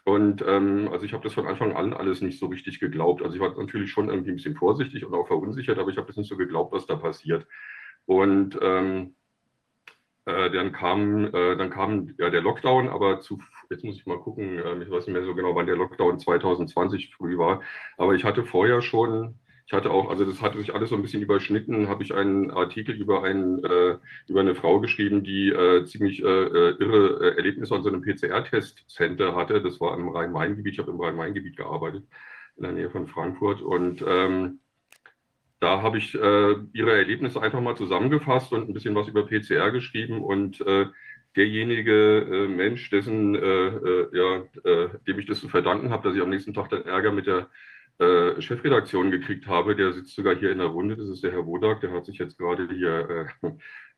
Und 0.03 0.43
ähm, 0.45 0.89
also 0.91 1.05
ich 1.05 1.13
habe 1.13 1.23
das 1.23 1.33
von 1.33 1.45
Anfang 1.45 1.73
an 1.73 1.93
alles 1.93 2.21
nicht 2.21 2.39
so 2.39 2.47
richtig 2.47 2.79
geglaubt. 2.79 3.21
Also 3.21 3.35
ich 3.35 3.41
war 3.41 3.55
natürlich 3.55 3.91
schon 3.91 4.09
irgendwie 4.09 4.31
ein 4.31 4.37
bisschen 4.37 4.55
vorsichtig 4.55 5.05
und 5.05 5.13
auch 5.13 5.27
verunsichert, 5.27 5.77
aber 5.77 5.91
ich 5.91 5.97
habe 5.97 6.07
das 6.07 6.17
nicht 6.17 6.27
so 6.27 6.37
geglaubt, 6.37 6.73
was 6.73 6.87
da 6.87 6.95
passiert. 6.95 7.45
Und 8.05 8.57
ähm, 8.61 9.15
äh, 10.25 10.49
dann 10.51 10.71
kam, 10.71 11.25
äh, 11.25 11.55
dann 11.57 11.69
kam 11.69 12.13
ja 12.17 12.29
der 12.29 12.41
Lockdown, 12.41 12.89
aber 12.89 13.19
zu, 13.19 13.41
jetzt 13.69 13.83
muss 13.83 13.97
ich 13.97 14.05
mal 14.05 14.19
gucken, 14.19 14.59
äh, 14.59 14.83
ich 14.83 14.89
weiß 14.89 15.07
nicht 15.07 15.13
mehr 15.13 15.25
so 15.25 15.35
genau, 15.35 15.55
wann 15.55 15.65
der 15.65 15.75
Lockdown 15.75 16.19
2020 16.19 17.13
früh 17.13 17.37
war, 17.37 17.61
aber 17.97 18.15
ich 18.15 18.23
hatte 18.23 18.45
vorher 18.45 18.81
schon, 18.81 19.35
ich 19.65 19.73
hatte 19.73 19.91
auch, 19.91 20.09
also 20.09 20.25
das 20.25 20.41
hatte 20.41 20.57
sich 20.59 20.73
alles 20.73 20.89
so 20.89 20.95
ein 20.95 21.01
bisschen 21.01 21.21
überschnitten, 21.21 21.87
habe 21.87 22.03
ich 22.03 22.13
einen 22.13 22.51
Artikel 22.51 22.95
über, 22.95 23.23
einen, 23.23 23.63
äh, 23.63 23.97
über 24.27 24.41
eine 24.41 24.55
Frau 24.55 24.79
geschrieben, 24.79 25.23
die 25.23 25.49
äh, 25.49 25.85
ziemlich 25.85 26.21
äh, 26.21 26.25
irre 26.25 27.35
Erlebnisse 27.37 27.75
an 27.75 27.83
so 27.83 27.89
einem 27.89 28.01
PCR-Test-Center 28.01 29.35
hatte. 29.35 29.61
Das 29.61 29.79
war 29.79 29.97
im 29.97 30.09
Rhein-Main-Gebiet, 30.09 30.73
ich 30.73 30.79
habe 30.79 30.91
im 30.91 30.99
Rhein-Main-Gebiet 30.99 31.57
gearbeitet, 31.57 32.05
in 32.57 32.63
der 32.63 32.73
Nähe 32.73 32.89
von 32.89 33.07
Frankfurt 33.07 33.61
und 33.61 34.03
ähm, 34.05 34.59
da 35.63 35.81
habe 35.81 35.97
ich 35.97 36.13
äh, 36.13 36.55
ihre 36.73 36.91
Erlebnisse 36.91 37.41
einfach 37.41 37.61
mal 37.61 37.77
zusammengefasst 37.77 38.51
und 38.51 38.69
ein 38.69 38.73
bisschen 38.73 38.95
was 38.95 39.07
über 39.07 39.25
PCR 39.25 39.71
geschrieben 39.71 40.21
und 40.21 40.59
äh, 40.59 40.87
derjenige 41.37 42.19
äh, 42.19 42.47
Mensch, 42.49 42.89
dessen, 42.89 43.33
äh, 43.33 43.39
äh, 43.39 44.09
ja, 44.11 44.43
äh, 44.69 44.89
dem 45.07 45.19
ich 45.19 45.25
das 45.25 45.39
zu 45.39 45.47
verdanken 45.47 45.89
habe, 45.89 46.05
dass 46.05 46.17
ich 46.17 46.21
am 46.21 46.29
nächsten 46.29 46.53
Tag 46.53 46.69
dann 46.69 46.85
Ärger 46.85 47.11
mit 47.11 47.27
der 47.27 47.47
Chefredaktion 48.39 49.11
gekriegt 49.11 49.45
habe, 49.45 49.75
der 49.75 49.93
sitzt 49.93 50.15
sogar 50.15 50.35
hier 50.35 50.51
in 50.51 50.57
der 50.57 50.67
Runde, 50.67 50.97
das 50.97 51.07
ist 51.07 51.23
der 51.23 51.31
Herr 51.31 51.45
Wodak, 51.45 51.79
der 51.79 51.91
hat 51.91 52.05
sich 52.05 52.17
jetzt 52.17 52.39
gerade 52.39 52.67
hier 52.67 53.27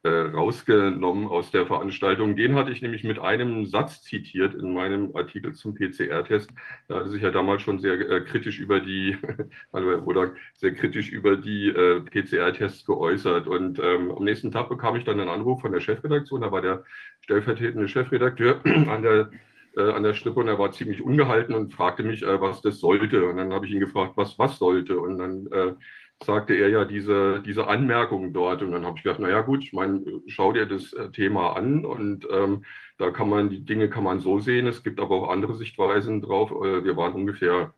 äh, 0.05 0.29
rausgenommen 0.35 1.27
aus 1.27 1.49
der 1.49 1.65
Veranstaltung. 1.65 2.35
Den 2.35 2.53
hatte 2.55 2.71
ich 2.71 2.83
nämlich 2.83 3.03
mit 3.03 3.17
einem 3.17 3.65
Satz 3.65 4.03
zitiert 4.03 4.53
in 4.53 4.71
meinem 4.71 5.15
Artikel 5.15 5.53
zum 5.53 5.73
PCR-Test. 5.73 6.51
Da 6.87 6.97
hatte 6.97 7.09
sich 7.09 7.23
ja 7.23 7.31
damals 7.31 7.63
schon 7.63 7.79
sehr 7.79 7.93
äh, 7.93 8.21
kritisch 8.21 8.59
über 8.59 8.79
die, 8.79 9.17
Rodak, 9.73 10.35
sehr 10.53 10.75
kritisch 10.75 11.09
über 11.09 11.37
die 11.37 11.69
äh, 11.69 12.01
PCR-Tests 12.01 12.85
geäußert. 12.85 13.47
Und 13.47 13.79
ähm, 13.79 14.11
am 14.11 14.23
nächsten 14.23 14.51
Tag 14.51 14.69
bekam 14.69 14.95
ich 14.95 15.05
dann 15.05 15.19
einen 15.19 15.29
Anruf 15.29 15.61
von 15.61 15.71
der 15.71 15.79
Chefredaktion. 15.79 16.41
Da 16.41 16.51
war 16.51 16.61
der 16.61 16.83
stellvertretende 17.21 17.87
Chefredakteur 17.87 18.61
an 18.65 19.01
der 19.01 19.31
äh, 19.75 19.91
an 19.91 20.03
der 20.03 20.13
Strippe 20.13 20.39
und 20.39 20.47
er 20.47 20.59
war 20.59 20.71
ziemlich 20.71 21.01
ungehalten 21.01 21.53
und 21.53 21.73
fragte 21.73 22.03
mich, 22.03 22.23
äh, 22.23 22.39
was 22.39 22.61
das 22.61 22.79
sollte. 22.79 23.25
Und 23.25 23.37
dann 23.37 23.51
habe 23.51 23.65
ich 23.65 23.73
ihn 23.73 23.79
gefragt, 23.79 24.13
was 24.15 24.37
was 24.37 24.57
sollte. 24.57 24.99
Und 24.99 25.17
dann 25.17 25.47
äh, 25.47 25.73
sagte 26.23 26.53
er 26.55 26.69
ja 26.69 26.85
diese, 26.85 27.41
diese 27.45 27.67
Anmerkungen 27.67 28.33
dort. 28.33 28.61
Und 28.61 28.71
dann 28.71 28.85
habe 28.85 28.97
ich 28.97 29.03
gedacht, 29.03 29.19
naja 29.19 29.41
gut, 29.41 29.63
ich 29.63 29.73
meine, 29.73 30.21
schau 30.27 30.53
dir 30.53 30.65
das 30.65 30.93
äh, 30.93 31.11
Thema 31.11 31.55
an 31.55 31.85
und 31.85 32.27
ähm, 32.31 32.65
da 32.97 33.11
kann 33.11 33.29
man, 33.29 33.49
die 33.49 33.65
Dinge 33.65 33.89
kann 33.89 34.03
man 34.03 34.19
so 34.19 34.39
sehen. 34.39 34.67
Es 34.67 34.83
gibt 34.83 34.99
aber 34.99 35.15
auch 35.15 35.29
andere 35.29 35.55
Sichtweisen 35.55 36.21
drauf. 36.21 36.51
Äh, 36.51 36.83
wir 36.83 36.95
waren 36.95 37.13
ungefähr 37.13 37.73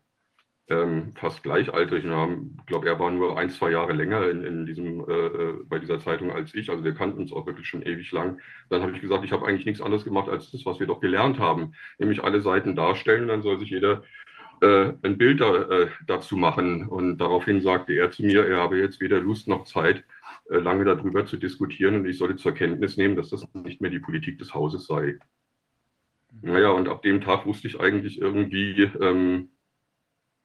ähm, 0.70 1.14
fast 1.16 1.44
gleichaltrig. 1.44 2.04
Ich 2.04 2.66
glaube, 2.66 2.88
er 2.88 3.00
war 3.00 3.10
nur 3.10 3.38
ein, 3.38 3.50
zwei 3.50 3.72
Jahre 3.72 3.94
länger 3.94 4.30
in, 4.30 4.44
in 4.44 4.66
diesem, 4.66 5.00
äh, 5.10 5.14
äh, 5.14 5.54
bei 5.66 5.80
dieser 5.80 6.00
Zeitung 6.00 6.32
als 6.32 6.54
ich. 6.54 6.70
Also 6.70 6.84
wir 6.84 6.94
kannten 6.94 7.20
uns 7.20 7.32
auch 7.32 7.46
wirklich 7.46 7.68
schon 7.68 7.84
ewig 7.84 8.12
lang. 8.12 8.40
Dann 8.70 8.82
habe 8.82 8.92
ich 8.92 9.02
gesagt, 9.02 9.24
ich 9.24 9.32
habe 9.32 9.48
eigentlich 9.48 9.66
nichts 9.66 9.82
anderes 9.82 10.04
gemacht 10.04 10.30
als 10.30 10.52
das, 10.52 10.66
was 10.66 10.80
wir 10.80 10.88
doch 10.88 11.00
gelernt 11.00 11.40
haben. 11.40 11.74
Nämlich 12.00 12.24
alle 12.24 12.42
Seiten 12.42 12.76
darstellen. 12.76 13.28
Dann 13.30 13.42
soll 13.44 13.60
sich 13.60 13.70
jeder 13.70 14.04
äh, 14.62 14.94
ein 15.02 15.18
Bild 15.18 15.42
da, 15.42 15.64
äh, 15.64 15.90
dazu 16.06 16.36
machen. 16.36 16.88
Und 16.88 17.18
daraufhin 17.18 17.62
sagte 17.62 17.94
er 17.94 18.12
zu 18.12 18.24
mir, 18.24 18.46
er 18.46 18.58
habe 18.58 18.78
jetzt 18.78 19.02
weder 19.02 19.20
Lust 19.20 19.48
noch 19.48 19.66
Zeit, 19.66 20.04
äh, 20.50 20.58
lange 20.58 20.86
darüber 20.86 21.26
zu 21.26 21.38
diskutieren 21.38 21.96
und 21.96 22.06
ich 22.06 22.18
solle 22.18 22.36
zur 22.36 22.54
Kenntnis 22.54 22.98
nehmen, 22.98 23.16
dass 23.16 23.30
das 23.30 23.48
nicht 23.54 23.82
mehr 23.82 23.92
die 23.92 24.00
Politik 24.00 24.38
des 24.40 24.54
Hauses 24.54 24.88
sei. 24.88 25.20
Naja, 26.42 26.70
und 26.70 26.88
ab 26.88 27.02
dem 27.02 27.22
Tag 27.22 27.46
wusste 27.46 27.68
ich 27.68 27.80
eigentlich 27.80 28.22
irgendwie 28.22 28.84
ähm, 29.02 29.50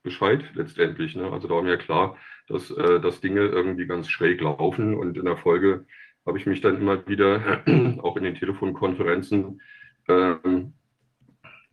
Bescheid 0.03 0.45
letztendlich. 0.55 1.15
Ne? 1.17 1.31
Also 1.31 1.49
da 1.49 1.55
war 1.55 1.63
mir 1.63 1.77
klar, 1.79 2.17
dass, 2.49 2.71
äh, 2.71 3.01
dass 3.01 3.21
Dinge 3.21 3.41
irgendwie 3.41 3.87
ganz 3.87 4.09
schräg 4.09 4.41
laufen 4.41 4.95
und 4.95 5.17
in 5.17 5.25
der 5.25 5.37
Folge 5.37 5.87
habe 6.27 6.39
ich 6.39 6.47
mich 6.47 6.61
dann 6.61 6.81
immer 6.81 7.07
wieder, 7.07 7.63
auch 8.03 8.17
in 8.17 8.25
den 8.25 8.35
Telefonkonferenzen, 8.35 9.61
ähm, 10.09 10.75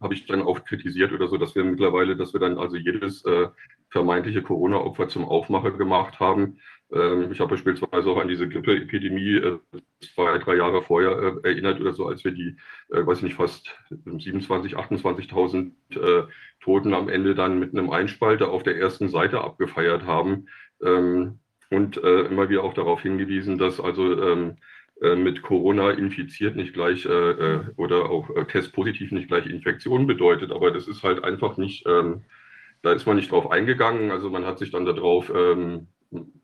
habe 0.01 0.13
ich 0.13 0.25
dann 0.25 0.41
auch 0.41 0.63
kritisiert 0.63 1.11
oder 1.11 1.27
so, 1.27 1.37
dass 1.37 1.55
wir 1.55 1.63
mittlerweile, 1.63 2.15
dass 2.15 2.33
wir 2.33 2.39
dann 2.39 2.57
also 2.57 2.77
jedes 2.77 3.23
äh, 3.25 3.49
vermeintliche 3.89 4.41
Corona-Opfer 4.41 5.07
zum 5.09 5.25
Aufmacher 5.25 5.71
gemacht 5.71 6.19
haben. 6.19 6.59
Ähm, 6.91 7.31
ich 7.31 7.39
habe 7.39 7.51
beispielsweise 7.51 8.09
auch 8.09 8.17
an 8.17 8.27
diese 8.27 8.47
Grippeepidemie 8.47 9.35
äh, 9.35 9.59
zwei, 10.13 10.37
drei 10.37 10.55
Jahre 10.55 10.81
vorher 10.81 11.39
äh, 11.43 11.49
erinnert 11.49 11.79
oder 11.79 11.93
so, 11.93 12.07
als 12.07 12.23
wir 12.23 12.31
die, 12.31 12.55
äh, 12.89 13.05
weiß 13.05 13.19
ich 13.19 13.23
nicht, 13.25 13.35
fast 13.35 13.75
27, 13.89 14.77
28.000 14.77 15.71
äh, 15.91 16.27
Toten 16.61 16.93
am 16.93 17.09
Ende 17.09 17.35
dann 17.35 17.59
mit 17.59 17.73
einem 17.73 17.89
Einspalter 17.89 18.49
auf 18.49 18.63
der 18.63 18.77
ersten 18.77 19.09
Seite 19.09 19.41
abgefeiert 19.41 20.03
haben. 20.03 20.47
Ähm, 20.83 21.39
und 21.71 22.03
äh, 22.03 22.21
immer 22.21 22.49
wieder 22.49 22.63
auch 22.63 22.73
darauf 22.73 23.01
hingewiesen, 23.01 23.59
dass 23.59 23.79
also 23.79 24.19
ähm, 24.23 24.49
äh, 24.51 24.55
mit 25.01 25.41
Corona 25.41 25.91
infiziert 25.91 26.55
nicht 26.55 26.73
gleich 26.73 27.05
äh, 27.05 27.09
äh, 27.09 27.61
oder 27.77 28.09
auch 28.09 28.29
äh, 28.35 28.45
testpositiv 28.45 29.11
nicht 29.11 29.29
gleich 29.29 29.45
Infektion 29.45 30.07
bedeutet. 30.07 30.51
Aber 30.51 30.71
das 30.71 30.87
ist 30.87 31.03
halt 31.03 31.23
einfach 31.23 31.57
nicht, 31.57 31.85
ähm, 31.87 32.25
da 32.81 32.91
ist 32.91 33.05
man 33.05 33.15
nicht 33.15 33.31
drauf 33.31 33.49
eingegangen. 33.49 34.11
Also 34.11 34.29
man 34.29 34.45
hat 34.45 34.59
sich 34.59 34.71
dann 34.71 34.85
darauf 34.85 35.31
ähm, 35.33 35.87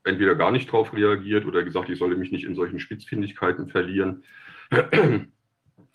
entweder 0.04 0.36
gar 0.36 0.52
nicht 0.52 0.72
drauf 0.72 0.94
reagiert 0.94 1.46
oder 1.46 1.64
gesagt, 1.64 1.90
ich 1.90 2.00
solle 2.00 2.16
mich 2.16 2.32
nicht 2.32 2.46
in 2.46 2.56
solchen 2.56 2.80
Spitzfindigkeiten 2.80 3.68
verlieren. 3.70 4.24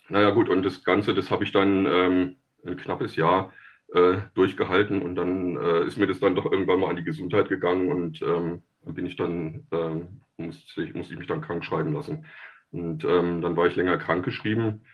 naja 0.09 0.29
gut, 0.31 0.49
und 0.49 0.63
das 0.63 0.83
Ganze, 0.83 1.13
das 1.13 1.31
habe 1.31 1.43
ich 1.43 1.51
dann 1.51 1.85
ähm, 1.85 2.35
ein 2.65 2.77
knappes 2.77 3.15
Jahr 3.15 3.53
äh, 3.93 4.17
durchgehalten 4.35 5.01
und 5.01 5.15
dann 5.15 5.57
äh, 5.57 5.85
ist 5.85 5.97
mir 5.97 6.07
das 6.07 6.19
dann 6.19 6.35
doch 6.35 6.49
irgendwann 6.51 6.79
mal 6.79 6.89
an 6.89 6.95
die 6.95 7.03
Gesundheit 7.03 7.49
gegangen 7.49 7.91
und 7.91 8.21
ähm, 8.21 8.61
bin 8.83 9.05
ich 9.05 9.15
dann, 9.15 9.67
ähm, 9.71 10.21
musste, 10.37 10.83
ich, 10.83 10.93
musste 10.93 11.13
ich 11.13 11.19
mich 11.19 11.27
dann 11.27 11.41
krank 11.41 11.63
schreiben 11.65 11.93
lassen. 11.93 12.25
Und 12.71 13.03
ähm, 13.03 13.41
dann 13.41 13.55
war 13.57 13.67
ich 13.67 13.75
länger 13.75 13.97
krankgeschrieben 13.97 14.85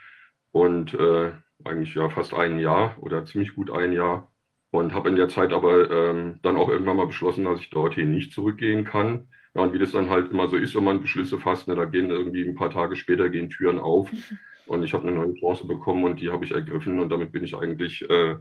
und 0.51 0.93
äh, 0.93 1.31
eigentlich 1.63 1.93
ja 1.95 2.09
fast 2.09 2.33
ein 2.33 2.59
Jahr 2.59 2.95
oder 2.99 3.25
ziemlich 3.25 3.55
gut 3.55 3.71
ein 3.71 3.93
Jahr. 3.93 4.31
Und 4.69 4.93
habe 4.93 5.09
in 5.09 5.15
der 5.15 5.29
Zeit 5.29 5.53
aber 5.53 5.89
ähm, 5.89 6.39
dann 6.43 6.57
auch 6.57 6.69
irgendwann 6.69 6.97
mal 6.97 7.07
beschlossen, 7.07 7.45
dass 7.45 7.59
ich 7.61 7.69
dorthin 7.69 8.11
nicht 8.11 8.33
zurückgehen 8.33 8.83
kann. 8.83 9.29
Ja, 9.55 9.61
und 9.61 9.73
wie 9.73 9.79
das 9.79 9.91
dann 9.91 10.09
halt 10.09 10.31
immer 10.31 10.49
so 10.49 10.57
ist, 10.57 10.75
wenn 10.75 10.83
man 10.83 11.01
Beschlüsse 11.01 11.39
fasst, 11.39 11.67
ne, 11.67 11.75
da 11.75 11.85
gehen 11.85 12.09
irgendwie 12.09 12.47
ein 12.47 12.55
paar 12.55 12.69
Tage 12.69 12.95
später 12.95 13.29
gehen 13.29 13.49
Türen 13.49 13.79
auf. 13.79 14.09
Und 14.67 14.83
ich 14.83 14.93
habe 14.93 15.07
eine 15.07 15.15
neue 15.15 15.33
Chance 15.35 15.65
bekommen 15.65 16.03
und 16.03 16.19
die 16.19 16.29
habe 16.29 16.43
ich 16.43 16.51
ergriffen 16.51 16.99
und 16.99 17.07
damit 17.07 17.31
bin 17.31 17.41
ich 17.41 17.55
eigentlich 17.55 18.01
äh, 18.09 18.35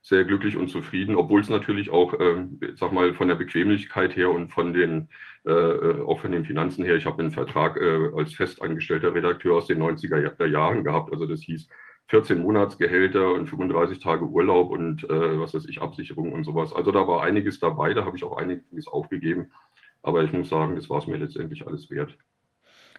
sehr 0.00 0.24
glücklich 0.24 0.56
und 0.56 0.68
zufrieden, 0.68 1.16
obwohl 1.16 1.40
es 1.40 1.48
natürlich 1.48 1.90
auch, 1.90 2.14
äh, 2.14 2.46
sag 2.76 2.92
mal, 2.92 3.14
von 3.14 3.28
der 3.28 3.34
Bequemlichkeit 3.34 4.16
her 4.16 4.30
und 4.30 4.52
von 4.52 4.72
den, 4.72 5.08
äh, 5.44 6.00
auch 6.02 6.20
von 6.20 6.32
den 6.32 6.44
Finanzen 6.44 6.84
her, 6.84 6.96
ich 6.96 7.06
habe 7.06 7.20
einen 7.20 7.32
Vertrag 7.32 7.76
äh, 7.76 8.10
als 8.16 8.34
festangestellter 8.34 9.14
Redakteur 9.14 9.56
aus 9.56 9.66
den 9.66 9.82
90er 9.82 10.46
Jahren 10.46 10.84
gehabt. 10.84 11.12
Also 11.12 11.26
das 11.26 11.40
hieß 11.40 11.68
14 12.08 12.40
Monatsgehälter 12.40 13.32
und 13.32 13.48
35 13.48 13.98
Tage 13.98 14.24
Urlaub 14.24 14.70
und 14.70 15.04
äh, 15.04 15.40
was 15.40 15.54
weiß 15.54 15.66
ich, 15.66 15.80
Absicherung 15.80 16.32
und 16.32 16.44
sowas. 16.44 16.72
Also 16.72 16.92
da 16.92 17.06
war 17.08 17.22
einiges 17.22 17.58
dabei, 17.58 17.94
da 17.94 18.04
habe 18.04 18.16
ich 18.16 18.24
auch 18.24 18.36
einiges 18.36 18.86
aufgegeben. 18.86 19.50
Aber 20.02 20.22
ich 20.24 20.32
muss 20.32 20.48
sagen, 20.48 20.76
das 20.76 20.90
war 20.90 20.98
es 20.98 21.06
mir 21.06 21.16
letztendlich 21.16 21.66
alles 21.66 21.90
wert. 21.90 22.16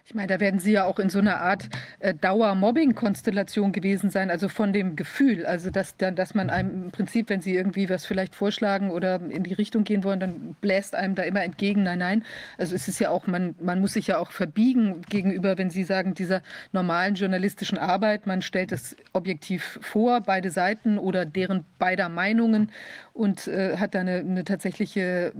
Ich 0.06 0.14
meine, 0.14 0.26
da 0.26 0.38
werden 0.38 0.60
Sie 0.60 0.72
ja 0.72 0.84
auch 0.84 0.98
in 0.98 1.08
so 1.08 1.18
einer 1.18 1.40
Art 1.40 1.66
äh, 1.98 2.12
Dauer-Mobbing-Konstellation 2.12 3.72
gewesen 3.72 4.10
sein, 4.10 4.30
also 4.30 4.50
von 4.50 4.74
dem 4.74 4.96
Gefühl, 4.96 5.46
also 5.46 5.70
dass, 5.70 5.96
dass 5.96 6.34
man 6.34 6.50
einem 6.50 6.84
im 6.84 6.90
Prinzip, 6.90 7.30
wenn 7.30 7.40
Sie 7.40 7.54
irgendwie 7.54 7.88
was 7.88 8.04
vielleicht 8.04 8.34
vorschlagen 8.34 8.90
oder 8.90 9.14
in 9.14 9.44
die 9.44 9.54
Richtung 9.54 9.84
gehen 9.84 10.04
wollen, 10.04 10.20
dann 10.20 10.56
bläst 10.60 10.94
einem 10.94 11.14
da 11.14 11.22
immer 11.22 11.42
entgegen. 11.42 11.84
Nein, 11.84 12.00
nein. 12.00 12.24
Also 12.58 12.74
es 12.74 12.86
ist 12.86 12.98
ja 12.98 13.08
auch, 13.08 13.26
man, 13.26 13.54
man 13.60 13.80
muss 13.80 13.94
sich 13.94 14.08
ja 14.08 14.18
auch 14.18 14.30
verbiegen 14.30 15.00
gegenüber, 15.08 15.56
wenn 15.56 15.70
Sie 15.70 15.84
sagen, 15.84 16.12
dieser 16.12 16.42
normalen 16.72 17.14
journalistischen 17.14 17.78
Arbeit. 17.78 18.26
Man 18.26 18.42
stellt 18.42 18.72
es 18.72 18.94
objektiv 19.14 19.78
vor, 19.80 20.20
beide 20.20 20.50
Seiten 20.50 20.98
oder 20.98 21.24
deren 21.24 21.64
beider 21.78 22.10
Meinungen 22.10 22.70
und 23.14 23.46
äh, 23.46 23.76
hat 23.78 23.94
da 23.94 24.00
eine, 24.00 24.16
eine, 24.16 24.42
tatsächliche 24.42 25.32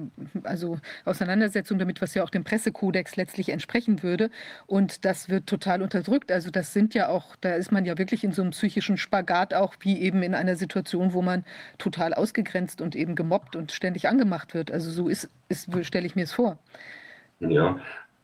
also 0.44 0.78
Auseinandersetzung 1.04 1.78
damit, 1.78 2.00
was 2.00 2.14
ja 2.14 2.22
auch 2.22 2.30
dem 2.30 2.44
Pressekodex 2.44 3.16
letztlich 3.16 3.48
entsprechen 3.48 4.04
würde. 4.04 4.30
Und 4.66 5.04
das 5.04 5.28
wird 5.28 5.48
total 5.48 5.82
unterdrückt. 5.82 6.30
Also 6.30 6.52
das 6.52 6.72
sind 6.72 6.94
ja 6.94 7.08
auch, 7.08 7.34
da 7.40 7.54
ist 7.54 7.72
man 7.72 7.84
ja 7.84 7.98
wirklich 7.98 8.22
in 8.22 8.30
so 8.30 8.42
einem 8.42 8.52
psychischen 8.52 8.96
Spagat 8.96 9.54
auch, 9.54 9.74
wie 9.80 10.00
eben 10.00 10.22
in 10.22 10.36
einer 10.36 10.54
Situation, 10.54 11.12
wo 11.12 11.20
man 11.20 11.44
total 11.76 12.14
ausgegrenzt 12.14 12.80
und 12.80 12.94
eben 12.94 13.16
gemobbt 13.16 13.56
und 13.56 13.72
ständig 13.72 14.08
angemacht 14.08 14.54
wird. 14.54 14.70
Also 14.70 14.92
so 14.92 15.08
ist, 15.08 15.28
ist 15.48 15.68
stelle 15.84 16.06
ich 16.06 16.14
mir 16.14 16.24
es 16.24 16.32
vor. 16.32 16.58
Ja, 17.40 17.80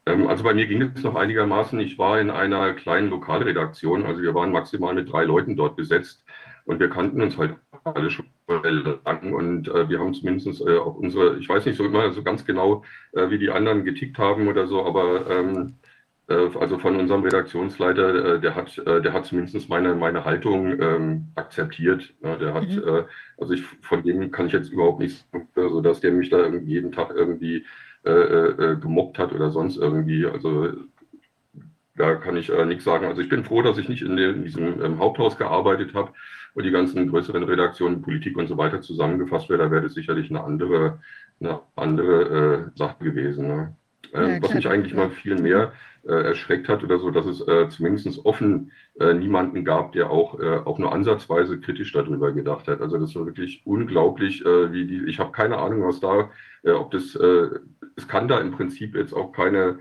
ähm, 0.07 0.29
also 0.29 0.45
bei 0.45 0.55
mir 0.55 0.69
ging 0.69 0.81
es 0.95 1.03
noch 1.03 1.17
einigermaßen. 1.17 1.79
Ich 1.81 1.99
war 1.99 2.21
in 2.21 2.31
einer 2.31 2.73
kleinen 2.75 3.11
Lokalredaktion, 3.11 4.07
also 4.07 4.23
wir 4.23 4.33
waren 4.33 4.53
maximal 4.53 4.95
mit 4.95 5.11
drei 5.11 5.25
Leuten 5.25 5.57
dort 5.57 5.75
besetzt 5.75 6.25
und 6.67 6.79
wir 6.79 6.89
kannten 6.89 7.21
uns 7.21 7.37
halt 7.37 7.57
alle 7.83 8.11
schon 8.13 8.27
lang 8.51 9.33
und 9.33 9.69
äh, 9.69 9.89
wir 9.89 10.01
haben 10.01 10.15
zumindest 10.15 10.61
äh, 10.67 10.79
auch 10.79 10.97
unsere, 10.97 11.37
ich 11.39 11.49
weiß 11.49 11.67
nicht 11.67 11.77
so 11.77 11.85
immer 11.85 12.13
so 12.13 12.23
ganz 12.23 12.45
genau, 12.45 12.85
äh, 13.13 13.31
wie 13.31 13.39
die 13.39 13.51
anderen 13.51 13.85
getickt 13.85 14.19
haben 14.19 14.49
oder 14.49 14.67
so, 14.67 14.85
aber 14.85 15.29
ähm, 15.31 15.77
äh, 16.31 16.49
also 16.59 16.79
von 16.79 16.97
unserem 16.97 17.25
Redaktionsleiter, 17.25 18.37
äh, 18.37 18.41
der 18.41 18.55
hat, 18.55 18.79
äh, 18.79 19.03
der 19.03 19.13
hat 19.13 19.27
zumindest 19.27 19.69
meine, 19.69 19.95
meine 19.97 20.25
Haltung 20.25 20.81
ähm, 20.81 21.27
akzeptiert. 21.35 22.15
Ja, 22.23 22.37
der 22.37 22.55
hat, 22.55 22.69
mhm. 22.69 23.05
also 23.37 23.53
ich, 23.53 23.65
von 23.83 24.03
dem 24.03 24.31
kann 24.31 24.47
ich 24.47 24.53
jetzt 24.53 24.71
überhaupt 24.71 25.01
nichts, 25.01 25.29
so 25.57 25.81
dass 25.81 26.01
der 26.01 26.13
mich 26.13 26.31
da 26.31 26.47
jeden 26.49 26.93
Tag 26.93 27.13
irgendwie 27.15 27.67
gemobbt 28.03 29.19
hat 29.19 29.35
oder 29.35 29.51
sonst 29.51 29.77
irgendwie. 29.77 30.25
Also 30.25 30.69
da 31.97 32.15
kann 32.15 32.39
ich 32.39 32.51
nichts 32.67 32.85
sagen. 32.85 33.05
Also 33.05 33.21
ich 33.21 33.29
bin 33.29 33.45
froh, 33.45 33.61
dass 33.61 33.77
ich 33.77 33.91
nicht 33.91 34.01
in, 34.01 34.17
den, 34.17 34.37
in 34.37 34.45
diesem 34.45 34.83
ähm, 34.83 34.99
Haupthaus 34.99 35.37
gearbeitet 35.37 35.93
habe, 35.93 36.15
wo 36.55 36.61
die 36.61 36.71
ganzen 36.71 37.09
größeren 37.09 37.43
Redaktionen, 37.45 38.03
Politik 38.03 38.37
und 38.37 38.49
so 38.49 38.57
weiter 38.57 38.81
zusammengefasst 38.81 39.49
wäre. 39.49 39.59
Da 39.61 39.71
wäre 39.71 39.83
das 39.83 39.95
sicherlich 39.95 40.31
eine 40.31 40.43
andere, 40.43 41.01
eine 41.41 41.61
andere 41.77 42.71
äh, 42.75 42.79
Sache 42.79 43.05
gewesen. 43.05 43.49
Ne? 43.49 43.77
Ähm, 44.13 44.31
ja, 44.31 44.43
was 44.43 44.55
mich 44.55 44.69
eigentlich 44.69 44.95
mal 44.95 45.11
viel 45.11 45.41
mehr 45.41 45.73
äh, 46.03 46.13
erschreckt 46.13 46.69
hat 46.69 46.83
oder 46.83 46.99
so, 46.99 47.11
dass 47.11 47.27
es 47.27 47.47
äh, 47.47 47.69
zumindest 47.69 48.25
offen 48.25 48.73
äh, 48.99 49.13
niemanden 49.15 49.65
gab, 49.65 49.93
der 49.93 50.11
auch, 50.11 50.39
äh, 50.41 50.57
auch 50.65 50.79
nur 50.79 50.93
ansatzweise 50.93 51.61
kritisch 51.61 51.93
darüber 51.93 52.33
gedacht 52.33 52.69
hat. 52.69 52.81
Also 52.81 52.99
das 52.99 53.15
war 53.15 53.27
wirklich 53.27 53.63
unglaublich, 53.65 54.45
äh, 54.45 54.73
wie 54.73 54.87
die, 54.87 55.05
ich 55.07 55.19
habe 55.19 55.33
keine 55.33 55.59
Ahnung, 55.59 55.87
was 55.87 56.01
da, 56.01 56.31
äh, 56.63 56.73
ob 56.73 56.91
das, 56.91 57.15
es 57.15 58.09
kann 58.09 58.29
da 58.29 58.41
im 58.41 58.51
Prinzip 58.53 58.95
jetzt 58.95 59.13
auch 59.13 59.33
keine, 59.33 59.79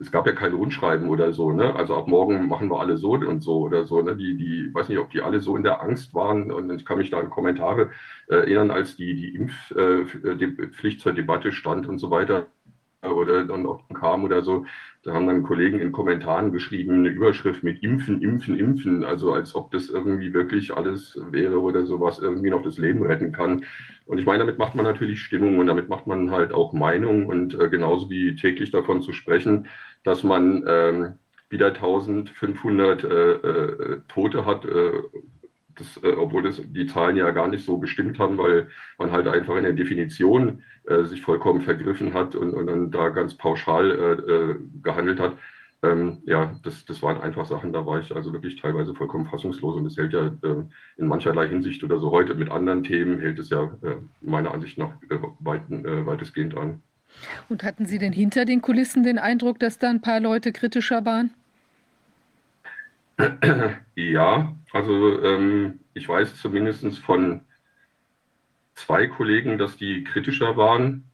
es 0.00 0.10
gab 0.10 0.26
ja 0.26 0.32
kein 0.32 0.54
Rundschreiben 0.54 1.08
oder 1.08 1.32
so, 1.32 1.52
ne? 1.52 1.74
Also 1.76 1.96
ab 1.96 2.08
morgen 2.08 2.48
machen 2.48 2.70
wir 2.70 2.80
alle 2.80 2.96
so 2.96 3.12
und 3.12 3.42
so 3.42 3.60
oder 3.60 3.86
so, 3.86 4.00
ne? 4.00 4.16
Die, 4.16 4.36
die, 4.36 4.74
weiß 4.74 4.88
nicht, 4.88 4.98
ob 4.98 5.10
die 5.10 5.20
alle 5.20 5.40
so 5.40 5.56
in 5.56 5.62
der 5.62 5.82
Angst 5.82 6.14
waren 6.14 6.50
und 6.50 6.70
ich 6.70 6.86
kann 6.86 6.98
mich 6.98 7.10
da 7.10 7.18
an 7.18 7.30
Kommentare 7.30 7.90
erinnern, 8.28 8.70
als 8.70 8.96
die, 8.96 9.14
die 9.14 9.34
Impfpflicht 9.34 11.00
zur 11.00 11.12
Debatte 11.12 11.52
stand 11.52 11.86
und 11.86 11.98
so 11.98 12.10
weiter 12.10 12.46
oder 13.02 13.44
dann 13.44 13.66
auch 13.66 13.82
kam 13.94 14.24
oder 14.24 14.42
so. 14.42 14.66
Da 15.02 15.14
haben 15.14 15.26
dann 15.28 15.44
Kollegen 15.44 15.78
in 15.78 15.92
Kommentaren 15.92 16.52
geschrieben, 16.52 16.94
eine 16.94 17.08
Überschrift 17.08 17.62
mit 17.62 17.82
Impfen, 17.82 18.20
Impfen, 18.20 18.58
Impfen, 18.58 19.04
also 19.04 19.32
als 19.32 19.54
ob 19.54 19.70
das 19.70 19.88
irgendwie 19.88 20.34
wirklich 20.34 20.76
alles 20.76 21.18
wäre 21.30 21.60
oder 21.60 21.86
sowas 21.86 22.18
irgendwie 22.18 22.50
noch 22.50 22.62
das 22.62 22.78
Leben 22.78 23.02
retten 23.04 23.30
kann. 23.30 23.64
Und 24.06 24.18
ich 24.18 24.26
meine, 24.26 24.40
damit 24.40 24.58
macht 24.58 24.74
man 24.74 24.84
natürlich 24.84 25.22
Stimmung 25.22 25.58
und 25.58 25.68
damit 25.68 25.88
macht 25.88 26.06
man 26.06 26.30
halt 26.30 26.52
auch 26.52 26.72
Meinung 26.72 27.26
und 27.26 27.54
äh, 27.54 27.68
genauso 27.68 28.10
wie 28.10 28.34
täglich 28.34 28.70
davon 28.72 29.00
zu 29.02 29.12
sprechen, 29.12 29.68
dass 30.02 30.24
man 30.24 30.64
ähm, 30.66 31.14
wieder 31.48 31.68
1500 31.68 33.04
äh, 33.04 33.32
äh, 33.32 34.00
Tote 34.08 34.44
hat 34.44 34.64
äh, 34.64 35.02
das, 35.78 36.02
äh, 36.02 36.14
obwohl 36.16 36.42
das 36.42 36.60
die 36.64 36.86
Zahlen 36.86 37.16
ja 37.16 37.30
gar 37.30 37.48
nicht 37.48 37.64
so 37.64 37.78
bestimmt 37.78 38.18
haben, 38.18 38.38
weil 38.38 38.68
man 38.98 39.12
halt 39.12 39.26
einfach 39.28 39.56
in 39.56 39.64
der 39.64 39.72
Definition 39.72 40.62
äh, 40.84 41.04
sich 41.04 41.22
vollkommen 41.22 41.62
vergriffen 41.62 42.14
hat 42.14 42.34
und, 42.34 42.54
und 42.54 42.66
dann 42.66 42.90
da 42.90 43.08
ganz 43.10 43.36
pauschal 43.36 43.90
äh, 43.90 44.32
äh, 44.32 44.56
gehandelt 44.82 45.20
hat. 45.20 45.36
Ähm, 45.82 46.18
ja, 46.24 46.54
das, 46.64 46.84
das 46.84 47.02
waren 47.02 47.20
einfach 47.20 47.46
Sachen, 47.46 47.72
da 47.72 47.86
war 47.86 48.00
ich 48.00 48.14
also 48.14 48.32
wirklich 48.32 48.60
teilweise 48.60 48.94
vollkommen 48.94 49.26
fassungslos 49.26 49.76
und 49.76 49.84
das 49.84 49.96
hält 49.96 50.12
ja 50.12 50.26
äh, 50.26 50.64
in 50.96 51.06
mancherlei 51.06 51.46
Hinsicht 51.46 51.84
oder 51.84 52.00
so 52.00 52.10
heute 52.10 52.34
mit 52.34 52.50
anderen 52.50 52.82
Themen 52.82 53.20
hält 53.20 53.38
es 53.38 53.50
ja 53.50 53.64
äh, 53.82 53.96
meiner 54.20 54.52
Ansicht 54.52 54.76
nach 54.76 54.90
weit, 55.38 55.62
weitestgehend 55.70 56.56
an. 56.56 56.82
Und 57.48 57.62
hatten 57.62 57.86
Sie 57.86 57.98
denn 57.98 58.12
hinter 58.12 58.44
den 58.44 58.60
Kulissen 58.60 59.04
den 59.04 59.18
Eindruck, 59.18 59.60
dass 59.60 59.78
da 59.78 59.88
ein 59.88 60.00
paar 60.00 60.20
Leute 60.20 60.52
kritischer 60.52 61.04
waren? 61.04 61.30
Ja, 63.96 64.56
also 64.72 65.22
ähm, 65.22 65.80
ich 65.94 66.08
weiß 66.08 66.36
zumindest 66.40 66.98
von 67.00 67.42
zwei 68.74 69.06
Kollegen, 69.08 69.58
dass 69.58 69.76
die 69.76 70.04
kritischer 70.04 70.56
waren, 70.56 71.10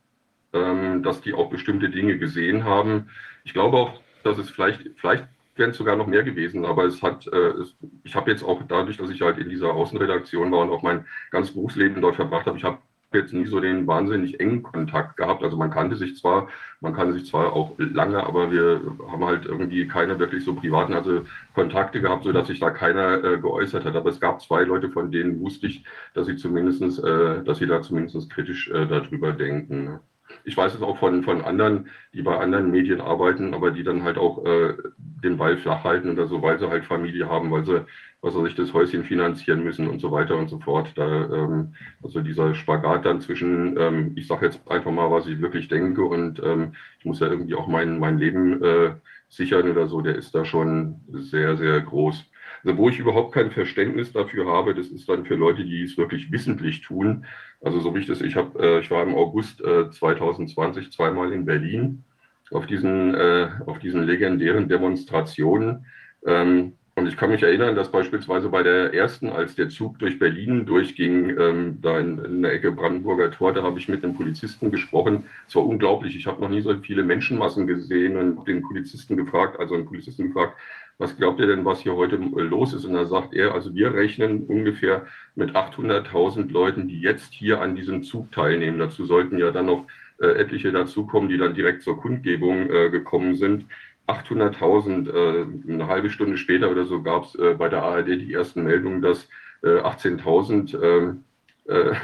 ähm, 0.53 1.03
dass 1.03 1.21
die 1.23 1.35
auch 1.35 1.51
bestimmte 1.51 1.91
Dinge 1.91 2.19
gesehen 2.19 2.65
haben. 2.65 3.11
Ich 3.45 3.55
glaube 3.55 3.77
auch, 3.79 4.03
dass 4.23 4.39
es 4.39 4.51
vielleicht, 4.51 4.83
vielleicht 4.97 5.27
wären 5.57 5.71
es 5.71 5.77
sogar 5.79 5.97
noch 5.97 6.07
mehr 6.07 6.23
gewesen, 6.25 6.65
aber 6.65 6.85
es 6.85 7.03
hat, 7.03 7.27
äh, 7.27 7.37
es, 7.37 7.75
ich 8.05 8.15
habe 8.15 8.31
jetzt 8.31 8.43
auch 8.45 8.63
dadurch, 8.69 8.97
dass 8.99 9.11
ich 9.11 9.23
halt 9.23 9.39
in 9.39 9.49
dieser 9.49 9.73
Außenredaktion 9.73 10.53
war 10.53 10.61
und 10.61 10.71
auch 10.71 10.83
mein 10.83 11.07
ganzes 11.31 11.55
Berufsleben 11.55 12.03
dort 12.03 12.17
verbracht 12.17 12.47
habe, 12.47 12.59
ich 12.59 12.65
habe 12.65 12.79
jetzt 13.19 13.33
nie 13.33 13.47
so 13.47 13.61
den 13.61 13.87
wahnsinnig 13.87 14.41
engen 14.41 14.63
Kontakt 14.63 15.17
gehabt. 15.17 15.43
Also 15.43 15.57
man 15.57 15.71
kannte 15.71 15.97
sich 15.97 16.17
zwar, 16.17 16.49
man 16.81 16.95
kannte 16.95 17.15
sich 17.15 17.27
zwar 17.27 17.53
auch 17.53 17.73
lange, 17.79 18.25
aber 18.25 18.51
wir 18.51 18.81
haben 19.11 19.25
halt 19.25 19.47
irgendwie 19.47 19.87
keine 19.87 20.19
wirklich 20.19 20.45
so 20.45 20.55
privaten 20.55 20.95
also 20.95 21.23
Kontakte 21.55 22.01
gehabt, 22.01 22.25
sodass 22.25 22.49
sich 22.49 22.61
da 22.61 22.71
keiner 22.71 23.23
äh, 23.25 23.39
geäußert 23.39 23.85
hat. 23.85 23.97
Aber 23.97 24.11
es 24.11 24.21
gab 24.21 24.41
zwei 24.43 24.65
Leute, 24.65 24.91
von 24.91 25.11
denen 25.11 25.41
wusste 25.41 25.67
ich, 25.67 25.85
dass 26.15 26.27
sie 26.27 26.37
zumindestens, 26.37 26.99
äh, 26.99 27.43
dass 27.45 27.59
sie 27.59 27.67
da 27.67 27.83
zumindest 27.83 28.31
kritisch 28.31 28.69
äh, 28.71 28.87
darüber 28.87 29.33
denken. 29.33 30.01
Ich 30.45 30.57
weiß 30.57 30.75
es 30.75 30.83
auch 30.83 30.99
von, 30.99 31.23
von 31.23 31.43
anderen, 31.43 31.89
die 32.13 32.23
bei 32.23 32.37
anderen 32.39 32.71
Medien 32.71 33.01
arbeiten, 33.01 33.55
aber 33.55 33.71
die 33.71 33.83
dann 33.83 34.03
halt 34.03 34.19
auch 34.19 34.45
äh, 34.45 34.75
den 34.99 35.39
Ball 35.39 35.57
flach 35.57 35.85
halten 35.85 36.11
oder 36.11 36.27
so, 36.27 36.43
weil 36.43 36.59
sie 36.59 36.69
halt 36.69 36.85
Familie 36.85 37.29
haben, 37.29 37.51
weil 37.51 37.65
sie 37.65 37.87
was 38.25 38.35
weiß 38.35 38.49
ich, 38.49 38.55
das 38.55 38.73
Häuschen 38.73 39.05
finanzieren 39.05 39.63
müssen 39.63 39.87
und 39.87 40.01
so 40.01 40.11
weiter 40.11 40.39
und 40.39 40.49
so 40.49 40.59
fort. 40.59 40.93
Da, 40.97 41.05
ähm, 41.05 41.75
also 42.03 42.23
dieser 42.23 42.55
Spagat 42.55 43.05
dann 43.05 43.21
zwischen, 43.21 43.77
ähm, 43.79 44.13
ich 44.17 44.27
sage 44.27 44.47
jetzt 44.47 44.67
einfach 44.67 44.91
mal, 44.91 45.11
was 45.11 45.27
ich 45.27 45.43
wirklich 45.43 45.69
denke 45.69 46.03
und 46.03 46.41
ähm, 46.43 46.75
ich 46.99 47.05
muss 47.05 47.21
ja 47.21 47.27
irgendwie 47.29 47.55
auch 47.55 47.67
mein, 47.67 47.99
mein 47.99 48.19
Leben 48.19 48.63
äh, 48.65 48.95
sichern 49.29 49.71
oder 49.71 49.89
so, 49.89 50.01
der 50.01 50.17
ist 50.17 50.35
da 50.35 50.47
schon 50.47 51.03
sehr, 51.13 51.59
sehr 51.59 51.83
groß. 51.83 52.25
Also 52.65 52.79
wo 52.79 52.89
ich 52.89 52.99
überhaupt 52.99 53.35
kein 53.35 53.51
Verständnis 53.51 54.13
dafür 54.13 54.47
habe, 54.47 54.75
das 54.75 54.89
ist 54.89 55.07
dann 55.07 55.27
für 55.27 55.35
Leute, 55.35 55.65
die 55.65 55.83
es 55.83 55.99
wirklich 55.99 56.33
wissentlich 56.33 56.81
tun. 56.81 57.27
Also 57.65 57.81
so 57.81 57.95
wie 57.95 58.01
ich 58.01 58.37
habe, 58.37 58.59
äh, 58.63 58.81
ich 58.81 58.91
war 58.91 59.03
im 59.03 59.15
August 59.15 59.63
äh, 59.63 59.91
2020 59.91 60.93
zweimal 60.93 61.33
in 61.33 61.47
Berlin 61.47 62.05
auf 62.51 62.67
diesen, 62.67 63.15
äh, 63.15 63.49
auf 63.67 63.79
diesen 63.79 64.05
legendären 64.05 64.69
Demonstrationen. 64.69 65.87
Ähm, 66.27 66.75
und 66.97 67.09
ich 67.09 67.17
kann 67.17 67.31
mich 67.31 67.43
erinnern, 67.43 67.75
dass 67.75 67.91
beispielsweise 67.91 68.51
bei 68.51 68.63
der 68.63 68.95
ersten, 68.95 69.29
als 69.29 69.57
der 69.57 69.69
Zug 69.69 69.99
durch 69.99 70.19
Berlin 70.19 70.65
durchging, 70.65 71.37
ähm, 71.41 71.79
da 71.83 71.99
in, 71.99 72.19
in, 72.19 72.43
der 72.43 72.53
Ecke 72.53 72.71
Brandenburger 72.71 73.33
Tor, 73.33 73.53
da 73.53 73.63
habe 73.63 73.81
ich 73.81 73.89
mit 73.89 74.05
einem 74.05 74.15
Polizisten 74.15 74.71
gesprochen. 74.71 75.25
Es 75.49 75.57
war 75.57 75.67
unglaublich. 75.67 76.15
Ich 76.15 76.27
habe 76.27 76.41
noch 76.41 76.51
nie 76.51 76.61
so 76.61 76.73
viele 76.77 77.03
Menschenmassen 77.03 77.67
gesehen 77.67 78.17
und 78.17 78.47
den 78.47 78.63
Polizisten 78.63 79.17
gefragt, 79.17 79.59
also 79.59 79.75
einen 79.75 79.87
Polizisten 79.87 80.29
gefragt, 80.29 80.57
was 80.99 81.17
glaubt 81.17 81.41
ihr 81.41 81.47
denn, 81.47 81.65
was 81.65 81.81
hier 81.81 81.95
heute 81.95 82.17
los 82.17 82.73
ist? 82.73 82.85
Und 82.85 82.95
da 82.95 83.05
sagt 83.05 83.35
er, 83.35 83.55
also 83.55 83.75
wir 83.75 83.95
rechnen 83.95 84.45
ungefähr 84.45 85.07
mit 85.35 85.57
800.000 85.57 86.51
Leuten, 86.53 86.89
die 86.89 87.01
jetzt 87.01 87.33
hier 87.33 87.61
an 87.61 87.75
diesem 87.75 88.03
Zug 88.05 88.31
teilnehmen. 88.33 88.79
Dazu 88.79 89.05
sollten 89.05 89.39
ja 89.39 89.51
dann 89.51 89.67
noch 89.67 89.87
äh, 90.21 90.27
etliche 90.27 90.71
dazukommen, 90.71 91.29
die 91.29 91.39
dann 91.39 91.55
direkt 91.55 91.83
zur 91.83 92.01
Kundgebung 92.01 92.71
äh, 92.71 92.91
gekommen 92.91 93.35
sind. 93.35 93.67
800.000, 94.07 95.11
äh, 95.11 95.73
eine 95.73 95.87
halbe 95.89 96.11
Stunde 96.11 96.37
später 96.37 96.71
oder 96.71 96.85
so 96.85 97.03
gab 97.03 97.25
es 97.25 97.35
äh, 97.35 97.55
bei 97.55 97.69
der 97.69 97.83
ARD 97.83 98.09
die 98.09 98.33
ersten 98.33 98.63
Meldungen, 98.63 99.03
dass 99.03 99.29
äh, 99.63 99.81
18.000 99.81 100.81
ähm, 100.81 101.25
äh, 101.67 101.95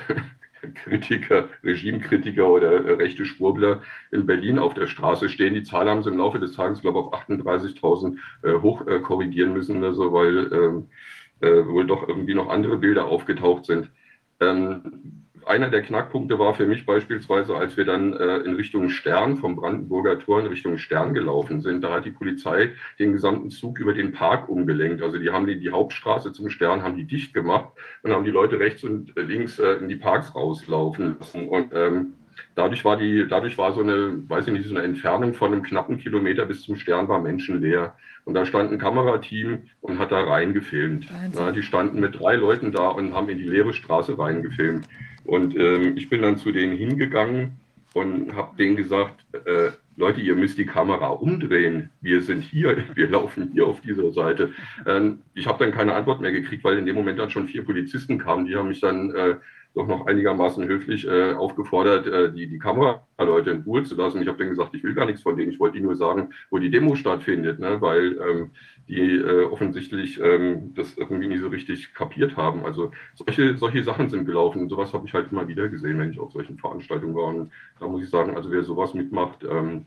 Kritiker, 0.74 1.48
Regimekritiker 1.64 2.48
oder 2.48 2.72
äh, 2.72 2.92
rechte 2.92 3.24
Schwurbler 3.24 3.82
in 4.10 4.26
Berlin 4.26 4.58
auf 4.58 4.74
der 4.74 4.86
Straße 4.86 5.28
stehen. 5.28 5.54
Die 5.54 5.62
Zahl 5.62 5.88
haben 5.88 6.02
sie 6.02 6.10
im 6.10 6.18
Laufe 6.18 6.38
des 6.38 6.52
Tages, 6.52 6.80
glaube 6.80 6.98
ich, 7.00 7.04
auf 7.06 7.28
38.000 7.28 8.16
äh, 8.42 8.54
hoch 8.60 8.84
korrigieren 9.02 9.52
müssen, 9.52 9.82
also, 9.84 10.12
weil 10.12 10.52
ähm, 10.52 10.88
wohl 11.42 11.86
doch 11.86 12.06
irgendwie 12.06 12.34
noch 12.34 12.50
andere 12.50 12.76
Bilder 12.76 13.06
aufgetaucht 13.06 13.64
sind. 13.64 13.90
Ähm, 14.40 15.26
einer 15.46 15.68
der 15.68 15.82
Knackpunkte 15.82 16.38
war 16.38 16.54
für 16.54 16.66
mich 16.66 16.86
beispielsweise, 16.86 17.54
als 17.56 17.76
wir 17.76 17.84
dann 17.84 18.12
äh, 18.12 18.38
in 18.38 18.54
Richtung 18.54 18.88
Stern, 18.88 19.36
vom 19.36 19.56
Brandenburger 19.56 20.18
Tor 20.18 20.40
in 20.40 20.46
Richtung 20.46 20.78
Stern 20.78 21.14
gelaufen 21.14 21.60
sind, 21.60 21.82
da 21.82 21.92
hat 21.92 22.04
die 22.04 22.10
Polizei 22.10 22.70
den 22.98 23.12
gesamten 23.12 23.50
Zug 23.50 23.78
über 23.78 23.92
den 23.92 24.12
Park 24.12 24.48
umgelenkt. 24.48 25.02
Also 25.02 25.18
die 25.18 25.30
haben 25.30 25.46
die, 25.46 25.58
die 25.58 25.70
Hauptstraße 25.70 26.32
zum 26.32 26.50
Stern 26.50 26.82
haben 26.82 26.96
die 26.96 27.04
dicht 27.04 27.34
gemacht 27.34 27.70
und 28.02 28.12
haben 28.12 28.24
die 28.24 28.30
Leute 28.30 28.58
rechts 28.58 28.84
und 28.84 29.12
links 29.16 29.58
äh, 29.58 29.74
in 29.74 29.88
die 29.88 29.96
Parks 29.96 30.34
rauslaufen 30.34 31.16
lassen. 31.18 31.48
Und 31.48 31.72
ähm, 31.74 32.14
dadurch 32.54 32.84
war 32.84 32.96
die, 32.96 33.26
dadurch 33.28 33.58
war 33.58 33.72
so 33.72 33.80
eine, 33.80 34.28
weiß 34.28 34.46
ich 34.46 34.52
nicht, 34.52 34.68
so 34.68 34.74
eine 34.74 34.84
Entfernung 34.84 35.34
von 35.34 35.52
einem 35.52 35.62
knappen 35.62 35.98
Kilometer 35.98 36.46
bis 36.46 36.62
zum 36.62 36.76
Stern 36.76 37.08
war 37.08 37.20
menschenleer. 37.20 37.94
Und 38.24 38.34
da 38.34 38.44
stand 38.44 38.70
ein 38.70 38.78
Kamerateam 38.78 39.64
und 39.80 39.98
hat 39.98 40.12
da 40.12 40.22
reingefilmt. 40.22 41.06
Ja, 41.34 41.52
die 41.52 41.62
standen 41.62 42.00
mit 42.00 42.20
drei 42.20 42.36
Leuten 42.36 42.70
da 42.70 42.88
und 42.88 43.14
haben 43.14 43.28
in 43.28 43.38
die 43.38 43.44
leere 43.44 43.72
Straße 43.72 44.18
reingefilmt. 44.18 44.86
Und 45.24 45.56
ähm, 45.56 45.96
ich 45.96 46.08
bin 46.08 46.22
dann 46.22 46.38
zu 46.38 46.52
denen 46.52 46.76
hingegangen 46.76 47.60
und 47.94 48.34
habe 48.34 48.56
denen 48.56 48.76
gesagt, 48.76 49.24
äh, 49.46 49.70
Leute, 49.96 50.20
ihr 50.20 50.34
müsst 50.34 50.56
die 50.58 50.66
Kamera 50.66 51.08
umdrehen. 51.08 51.90
Wir 52.00 52.22
sind 52.22 52.42
hier, 52.42 52.84
wir 52.94 53.08
laufen 53.08 53.50
hier 53.52 53.66
auf 53.66 53.80
dieser 53.80 54.12
Seite. 54.12 54.52
Ähm, 54.86 55.20
ich 55.34 55.46
habe 55.46 55.64
dann 55.64 55.74
keine 55.74 55.94
Antwort 55.94 56.20
mehr 56.20 56.32
gekriegt, 56.32 56.64
weil 56.64 56.78
in 56.78 56.86
dem 56.86 56.96
Moment 56.96 57.18
dann 57.18 57.30
schon 57.30 57.48
vier 57.48 57.64
Polizisten 57.64 58.18
kamen. 58.18 58.46
Die 58.46 58.56
haben 58.56 58.68
mich 58.68 58.80
dann 58.80 59.14
äh, 59.14 59.36
doch 59.74 59.86
noch 59.86 60.06
einigermaßen 60.06 60.66
höflich 60.66 61.06
äh, 61.06 61.32
aufgefordert, 61.32 62.06
äh, 62.06 62.32
die, 62.32 62.48
die 62.48 62.58
Kameraleute 62.58 63.50
in 63.50 63.62
Ruhe 63.62 63.84
zu 63.84 63.94
lassen. 63.94 64.20
Ich 64.20 64.28
habe 64.28 64.38
dann 64.38 64.48
gesagt, 64.48 64.74
ich 64.74 64.82
will 64.82 64.94
gar 64.94 65.06
nichts 65.06 65.22
von 65.22 65.36
denen. 65.36 65.52
Ich 65.52 65.60
wollte 65.60 65.76
ihnen 65.76 65.86
nur 65.86 65.96
sagen, 65.96 66.30
wo 66.50 66.58
die 66.58 66.70
Demo 66.70 66.96
stattfindet, 66.96 67.60
ne? 67.60 67.80
weil 67.80 68.18
ähm, 68.18 68.50
die 68.90 69.16
äh, 69.16 69.44
offensichtlich 69.44 70.20
ähm, 70.20 70.74
das 70.74 70.96
irgendwie 70.96 71.28
nicht 71.28 71.40
so 71.40 71.48
richtig 71.48 71.94
kapiert 71.94 72.36
haben. 72.36 72.64
Also 72.64 72.90
solche, 73.14 73.56
solche 73.56 73.84
Sachen 73.84 74.10
sind 74.10 74.24
gelaufen. 74.24 74.62
Und 74.62 74.68
sowas 74.68 74.92
habe 74.92 75.06
ich 75.06 75.14
halt 75.14 75.30
immer 75.30 75.46
wieder 75.46 75.68
gesehen, 75.68 75.98
wenn 75.98 76.10
ich 76.10 76.18
auf 76.18 76.32
solchen 76.32 76.58
Veranstaltungen 76.58 77.14
war. 77.14 77.26
Und 77.26 77.52
da 77.78 77.86
muss 77.86 78.02
ich 78.02 78.10
sagen, 78.10 78.36
also 78.36 78.50
wer 78.50 78.64
sowas 78.64 78.92
mitmacht, 78.92 79.44
ähm, 79.44 79.86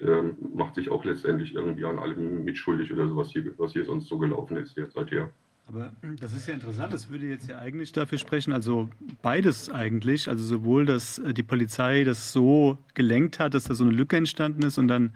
ähm, 0.00 0.36
macht 0.54 0.76
sich 0.76 0.90
auch 0.90 1.04
letztendlich 1.04 1.54
irgendwie 1.54 1.84
an 1.84 1.98
allem 1.98 2.44
mitschuldig 2.44 2.92
oder 2.92 3.06
sowas 3.08 3.30
hier, 3.30 3.44
was 3.58 3.72
hier 3.72 3.84
sonst 3.84 4.08
so 4.08 4.16
gelaufen 4.16 4.56
ist 4.56 4.76
jetzt 4.76 4.94
seither. 4.94 5.30
Aber 5.66 5.92
das 6.18 6.32
ist 6.32 6.48
ja 6.48 6.54
interessant, 6.54 6.94
das 6.94 7.10
würde 7.10 7.26
jetzt 7.26 7.46
ja 7.46 7.58
eigentlich 7.58 7.92
dafür 7.92 8.16
sprechen, 8.16 8.54
also 8.54 8.88
beides 9.20 9.68
eigentlich, 9.68 10.26
also 10.28 10.42
sowohl, 10.42 10.86
dass 10.86 11.18
äh, 11.18 11.34
die 11.34 11.42
Polizei 11.42 12.04
das 12.04 12.32
so 12.32 12.78
gelenkt 12.94 13.38
hat, 13.38 13.52
dass 13.52 13.64
da 13.64 13.74
so 13.74 13.84
eine 13.84 13.92
Lücke 13.92 14.16
entstanden 14.16 14.62
ist 14.62 14.78
und 14.78 14.88
dann 14.88 15.12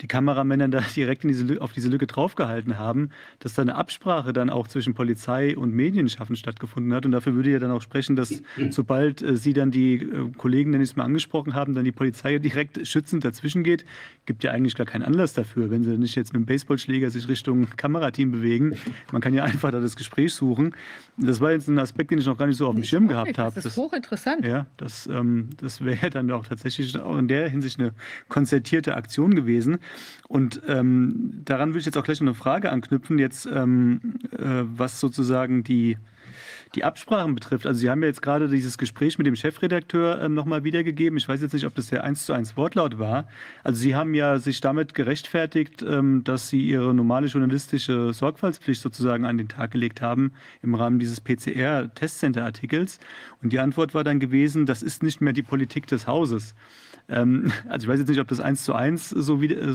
die 0.00 0.06
Kameramänner 0.06 0.68
da 0.68 0.80
direkt 0.96 1.24
in 1.24 1.28
diese, 1.28 1.60
auf 1.60 1.72
diese 1.72 1.88
Lücke 1.88 2.06
draufgehalten 2.06 2.78
haben, 2.78 3.10
dass 3.40 3.54
da 3.54 3.62
eine 3.62 3.74
Absprache 3.74 4.32
dann 4.32 4.50
auch 4.50 4.68
zwischen 4.68 4.94
Polizei 4.94 5.56
und 5.56 5.74
Medienschaffen 5.74 6.36
stattgefunden 6.36 6.92
hat. 6.94 7.04
Und 7.04 7.12
dafür 7.12 7.34
würde 7.34 7.50
ja 7.50 7.58
dann 7.58 7.70
auch 7.70 7.82
sprechen, 7.82 8.16
dass 8.16 8.42
sobald 8.70 9.22
äh, 9.22 9.36
Sie 9.36 9.52
dann 9.52 9.70
die 9.70 9.94
äh, 9.94 10.30
Kollegen, 10.36 10.72
die 10.72 10.78
es 10.78 10.96
mal 10.96 11.04
angesprochen 11.04 11.54
haben, 11.54 11.74
dann 11.74 11.84
die 11.84 11.92
Polizei 11.92 12.38
direkt 12.38 12.86
schützend 12.86 13.24
dazwischen 13.24 13.64
geht, 13.64 13.84
gibt 14.26 14.44
ja 14.44 14.52
eigentlich 14.52 14.74
gar 14.74 14.86
keinen 14.86 15.02
Anlass 15.02 15.34
dafür, 15.34 15.70
wenn 15.70 15.84
Sie 15.84 15.96
nicht 15.96 16.14
jetzt 16.14 16.32
mit 16.32 16.42
dem 16.42 16.46
Baseballschläger 16.46 17.10
sich 17.10 17.28
Richtung 17.28 17.68
Kamerateam 17.76 18.30
bewegen. 18.30 18.76
Man 19.12 19.20
kann 19.20 19.34
ja 19.34 19.44
einfach 19.48 19.70
da 19.72 19.80
das 19.80 19.96
Gespräch 19.96 20.34
suchen. 20.34 20.74
Das 21.20 21.40
war 21.40 21.50
jetzt 21.50 21.68
ein 21.68 21.78
Aspekt, 21.78 22.10
den 22.10 22.18
ich 22.18 22.26
noch 22.26 22.38
gar 22.38 22.46
nicht 22.46 22.56
so 22.56 22.68
auf 22.68 22.74
dem 22.74 22.84
Schirm 22.84 23.08
gehabt 23.08 23.38
habe. 23.38 23.54
Das 23.54 23.64
ist 23.64 23.76
hochinteressant. 23.76 24.44
Ja, 24.44 24.66
das, 24.76 25.06
ähm, 25.06 25.50
das 25.60 25.84
wäre 25.84 26.10
dann 26.10 26.30
auch 26.30 26.46
tatsächlich 26.46 26.96
auch 26.98 27.18
in 27.18 27.28
der 27.28 27.48
Hinsicht 27.48 27.80
eine 27.80 27.92
konzertierte 28.28 28.96
Aktion 28.96 29.34
gewesen. 29.34 29.78
Und 30.28 30.62
ähm, 30.68 31.42
daran 31.44 31.70
würde 31.70 31.80
ich 31.80 31.86
jetzt 31.86 31.98
auch 31.98 32.04
gleich 32.04 32.20
noch 32.20 32.28
eine 32.28 32.34
Frage 32.34 32.70
anknüpfen, 32.70 33.18
jetzt 33.18 33.46
ähm, 33.46 34.18
äh, 34.32 34.62
was 34.76 35.00
sozusagen 35.00 35.64
die, 35.64 35.98
die 36.74 36.84
Absprachen 36.84 37.34
betrifft. 37.34 37.66
Also 37.66 37.80
Sie 37.80 37.90
haben 37.90 38.02
ja 38.02 38.08
jetzt 38.08 38.22
gerade 38.22 38.48
dieses 38.48 38.78
Gespräch 38.78 39.18
mit 39.18 39.26
dem 39.26 39.36
Chefredakteur 39.36 40.20
ähm, 40.22 40.34
nochmal 40.34 40.64
wiedergegeben. 40.64 41.16
Ich 41.18 41.28
weiß 41.28 41.40
jetzt 41.42 41.52
nicht, 41.52 41.66
ob 41.66 41.74
das 41.74 41.88
der 41.88 42.04
eins 42.04 42.26
zu 42.26 42.32
eins 42.32 42.56
Wortlaut 42.56 42.98
war. 42.98 43.28
Also 43.64 43.80
Sie 43.80 43.94
haben 43.94 44.14
ja 44.14 44.38
sich 44.38 44.60
damit 44.60 44.94
gerechtfertigt, 44.94 45.82
ähm, 45.82 46.24
dass 46.24 46.48
Sie 46.48 46.60
Ihre 46.60 46.94
normale 46.94 47.26
journalistische 47.26 48.12
Sorgfaltspflicht 48.12 48.82
sozusagen 48.82 49.24
an 49.24 49.38
den 49.38 49.48
Tag 49.48 49.70
gelegt 49.70 50.02
haben 50.02 50.32
im 50.62 50.74
Rahmen 50.74 50.98
dieses 50.98 51.20
PCR-Testcenter-Artikels. 51.20 52.98
Und 53.42 53.52
die 53.52 53.60
Antwort 53.60 53.94
war 53.94 54.04
dann 54.04 54.20
gewesen, 54.20 54.66
das 54.66 54.82
ist 54.82 55.02
nicht 55.02 55.20
mehr 55.20 55.32
die 55.32 55.42
Politik 55.42 55.86
des 55.86 56.06
Hauses. 56.06 56.54
Ähm, 57.08 57.52
also 57.68 57.84
ich 57.84 57.88
weiß 57.88 57.98
jetzt 58.00 58.08
nicht, 58.08 58.20
ob 58.20 58.28
das 58.28 58.40
eins 58.40 58.64
zu 58.64 58.74
eins 58.74 59.10
so, 59.10 59.40
wie, 59.40 59.52
äh, 59.52 59.74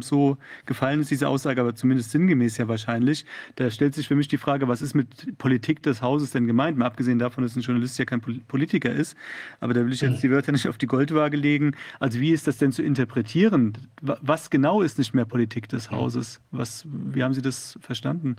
so 0.00 0.36
gefallen 0.66 1.00
ist, 1.00 1.10
diese 1.10 1.28
Aussage, 1.28 1.60
aber 1.60 1.74
zumindest 1.74 2.10
sinngemäß 2.10 2.58
ja 2.58 2.68
wahrscheinlich. 2.68 3.24
Da 3.56 3.70
stellt 3.70 3.94
sich 3.94 4.08
für 4.08 4.16
mich 4.16 4.28
die 4.28 4.38
Frage, 4.38 4.68
was 4.68 4.82
ist 4.82 4.94
mit 4.94 5.38
Politik 5.38 5.82
des 5.82 6.02
Hauses 6.02 6.30
denn 6.30 6.46
gemeint? 6.46 6.76
Mal 6.76 6.86
abgesehen 6.86 7.18
davon, 7.18 7.42
dass 7.44 7.56
ein 7.56 7.62
Journalist 7.62 7.98
ja 7.98 8.04
kein 8.04 8.20
Politiker 8.20 8.92
ist. 8.92 9.16
Aber 9.60 9.74
da 9.74 9.84
will 9.84 9.92
ich 9.92 10.00
jetzt 10.00 10.22
die 10.22 10.30
Wörter 10.30 10.52
nicht 10.52 10.68
auf 10.68 10.78
die 10.78 10.86
Goldwaage 10.86 11.36
legen. 11.36 11.72
Also 12.00 12.20
wie 12.20 12.32
ist 12.32 12.46
das 12.46 12.58
denn 12.58 12.72
zu 12.72 12.82
interpretieren? 12.82 13.72
Was 14.00 14.50
genau 14.50 14.82
ist 14.82 14.98
nicht 14.98 15.14
mehr 15.14 15.24
Politik 15.24 15.68
des 15.68 15.90
Hauses? 15.90 16.40
Was, 16.50 16.86
wie 16.88 17.22
haben 17.22 17.34
Sie 17.34 17.42
das 17.42 17.78
verstanden? 17.80 18.36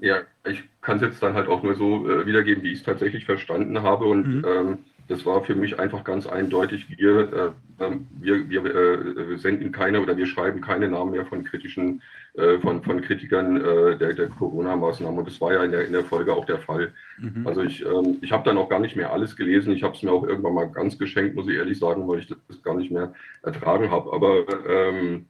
Ja, 0.00 0.22
ich 0.44 0.64
kann 0.80 0.96
es 0.96 1.02
jetzt 1.02 1.22
dann 1.22 1.34
halt 1.34 1.48
auch 1.48 1.62
nur 1.62 1.74
so 1.74 2.08
äh, 2.10 2.26
wiedergeben, 2.26 2.62
wie 2.62 2.72
ich 2.72 2.78
es 2.78 2.84
tatsächlich 2.84 3.24
verstanden 3.24 3.82
habe. 3.82 4.04
Und 4.04 4.26
mhm. 4.26 4.44
ähm, 4.44 4.78
das 5.08 5.24
war 5.24 5.44
für 5.44 5.54
mich 5.54 5.78
einfach 5.78 6.04
ganz 6.04 6.26
eindeutig, 6.26 6.86
wir, 6.98 7.54
äh, 7.80 7.84
ähm, 7.84 8.06
wir, 8.18 8.48
wir 8.48 8.64
äh, 8.64 9.38
senden 9.38 9.70
keine 9.70 10.00
oder 10.00 10.16
wir 10.16 10.26
schreiben 10.26 10.60
keine 10.60 10.88
Namen 10.88 11.12
mehr 11.12 11.26
von 11.26 11.44
kritischen, 11.44 12.02
äh, 12.34 12.58
von, 12.58 12.82
von 12.82 13.00
Kritikern 13.00 13.56
äh, 13.56 13.96
der, 13.96 14.14
der 14.14 14.28
Corona-Maßnahmen. 14.28 15.18
Und 15.18 15.28
das 15.28 15.40
war 15.40 15.52
ja 15.52 15.64
in 15.64 15.70
der, 15.70 15.86
in 15.86 15.92
der 15.92 16.04
Folge 16.04 16.34
auch 16.34 16.44
der 16.44 16.58
Fall. 16.58 16.92
Mhm. 17.18 17.46
Also 17.46 17.62
ich, 17.62 17.84
ähm, 17.84 18.18
ich 18.20 18.32
habe 18.32 18.44
dann 18.44 18.58
auch 18.58 18.68
gar 18.68 18.80
nicht 18.80 18.96
mehr 18.96 19.12
alles 19.12 19.36
gelesen. 19.36 19.72
Ich 19.72 19.82
habe 19.82 19.94
es 19.94 20.02
mir 20.02 20.12
auch 20.12 20.26
irgendwann 20.26 20.54
mal 20.54 20.70
ganz 20.70 20.98
geschenkt, 20.98 21.36
muss 21.36 21.48
ich 21.48 21.56
ehrlich 21.56 21.78
sagen, 21.78 22.08
weil 22.08 22.20
ich 22.20 22.26
das 22.26 22.62
gar 22.62 22.74
nicht 22.74 22.90
mehr 22.90 23.12
ertragen 23.42 23.90
habe. 23.90 24.12
Aber 24.12 24.44
ähm, 24.68 25.26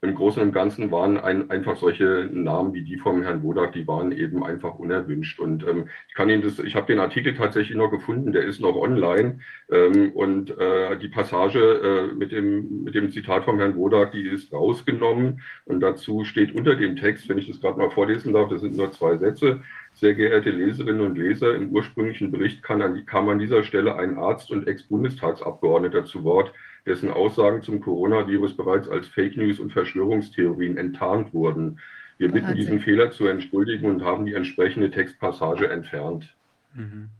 im 0.00 0.14
Großen 0.14 0.40
und 0.40 0.52
Ganzen 0.52 0.92
waren 0.92 1.18
ein, 1.18 1.50
einfach 1.50 1.76
solche 1.76 2.28
Namen 2.32 2.72
wie 2.72 2.82
die 2.82 2.98
vom 2.98 3.22
Herrn 3.24 3.42
Wodak, 3.42 3.72
die 3.72 3.86
waren 3.88 4.12
eben 4.12 4.44
einfach 4.44 4.78
unerwünscht. 4.78 5.40
Und 5.40 5.66
ähm, 5.66 5.88
ich 6.08 6.14
kann 6.14 6.30
Ihnen 6.30 6.42
das, 6.42 6.60
ich 6.60 6.76
habe 6.76 6.86
den 6.86 7.00
Artikel 7.00 7.34
tatsächlich 7.34 7.76
noch 7.76 7.90
gefunden, 7.90 8.30
der 8.30 8.44
ist 8.44 8.60
noch 8.60 8.76
online. 8.76 9.40
Ähm, 9.72 10.12
und 10.12 10.56
äh, 10.56 10.96
die 10.98 11.08
Passage 11.08 12.10
äh, 12.12 12.14
mit, 12.14 12.30
dem, 12.30 12.84
mit 12.84 12.94
dem 12.94 13.10
Zitat 13.10 13.44
vom 13.44 13.58
Herrn 13.58 13.74
Wodak, 13.76 14.12
die 14.12 14.28
ist 14.28 14.52
rausgenommen. 14.52 15.40
Und 15.64 15.80
dazu 15.80 16.24
steht 16.24 16.54
unter 16.54 16.76
dem 16.76 16.94
Text, 16.94 17.28
wenn 17.28 17.38
ich 17.38 17.48
das 17.48 17.60
gerade 17.60 17.78
mal 17.78 17.90
vorlesen 17.90 18.32
darf, 18.32 18.48
das 18.50 18.60
sind 18.60 18.76
nur 18.76 18.92
zwei 18.92 19.16
Sätze. 19.16 19.62
Sehr 19.94 20.14
geehrte 20.14 20.50
Leserinnen 20.50 21.00
und 21.00 21.18
Leser, 21.18 21.56
im 21.56 21.70
ursprünglichen 21.70 22.30
Bericht 22.30 22.68
an, 22.70 23.04
kam 23.06 23.28
an 23.28 23.40
dieser 23.40 23.64
Stelle 23.64 23.96
ein 23.96 24.16
Arzt 24.16 24.52
und 24.52 24.68
Ex-Bundestagsabgeordneter 24.68 26.04
zu 26.04 26.22
Wort, 26.22 26.52
dessen 26.88 27.10
Aussagen 27.10 27.62
zum 27.62 27.80
Coronavirus 27.80 28.56
bereits 28.56 28.88
als 28.88 29.06
Fake 29.08 29.36
News 29.36 29.60
und 29.60 29.72
Verschwörungstheorien 29.72 30.76
enttarnt 30.76 31.32
wurden. 31.32 31.78
Wir 32.16 32.32
bitten, 32.32 32.54
diesen 32.54 32.80
Fehler 32.80 33.12
zu 33.12 33.26
entschuldigen 33.28 33.88
und 33.88 34.02
haben 34.02 34.26
die 34.26 34.34
entsprechende 34.34 34.90
Textpassage 34.90 35.68
entfernt. 35.68 36.34
Mhm. 36.74 37.10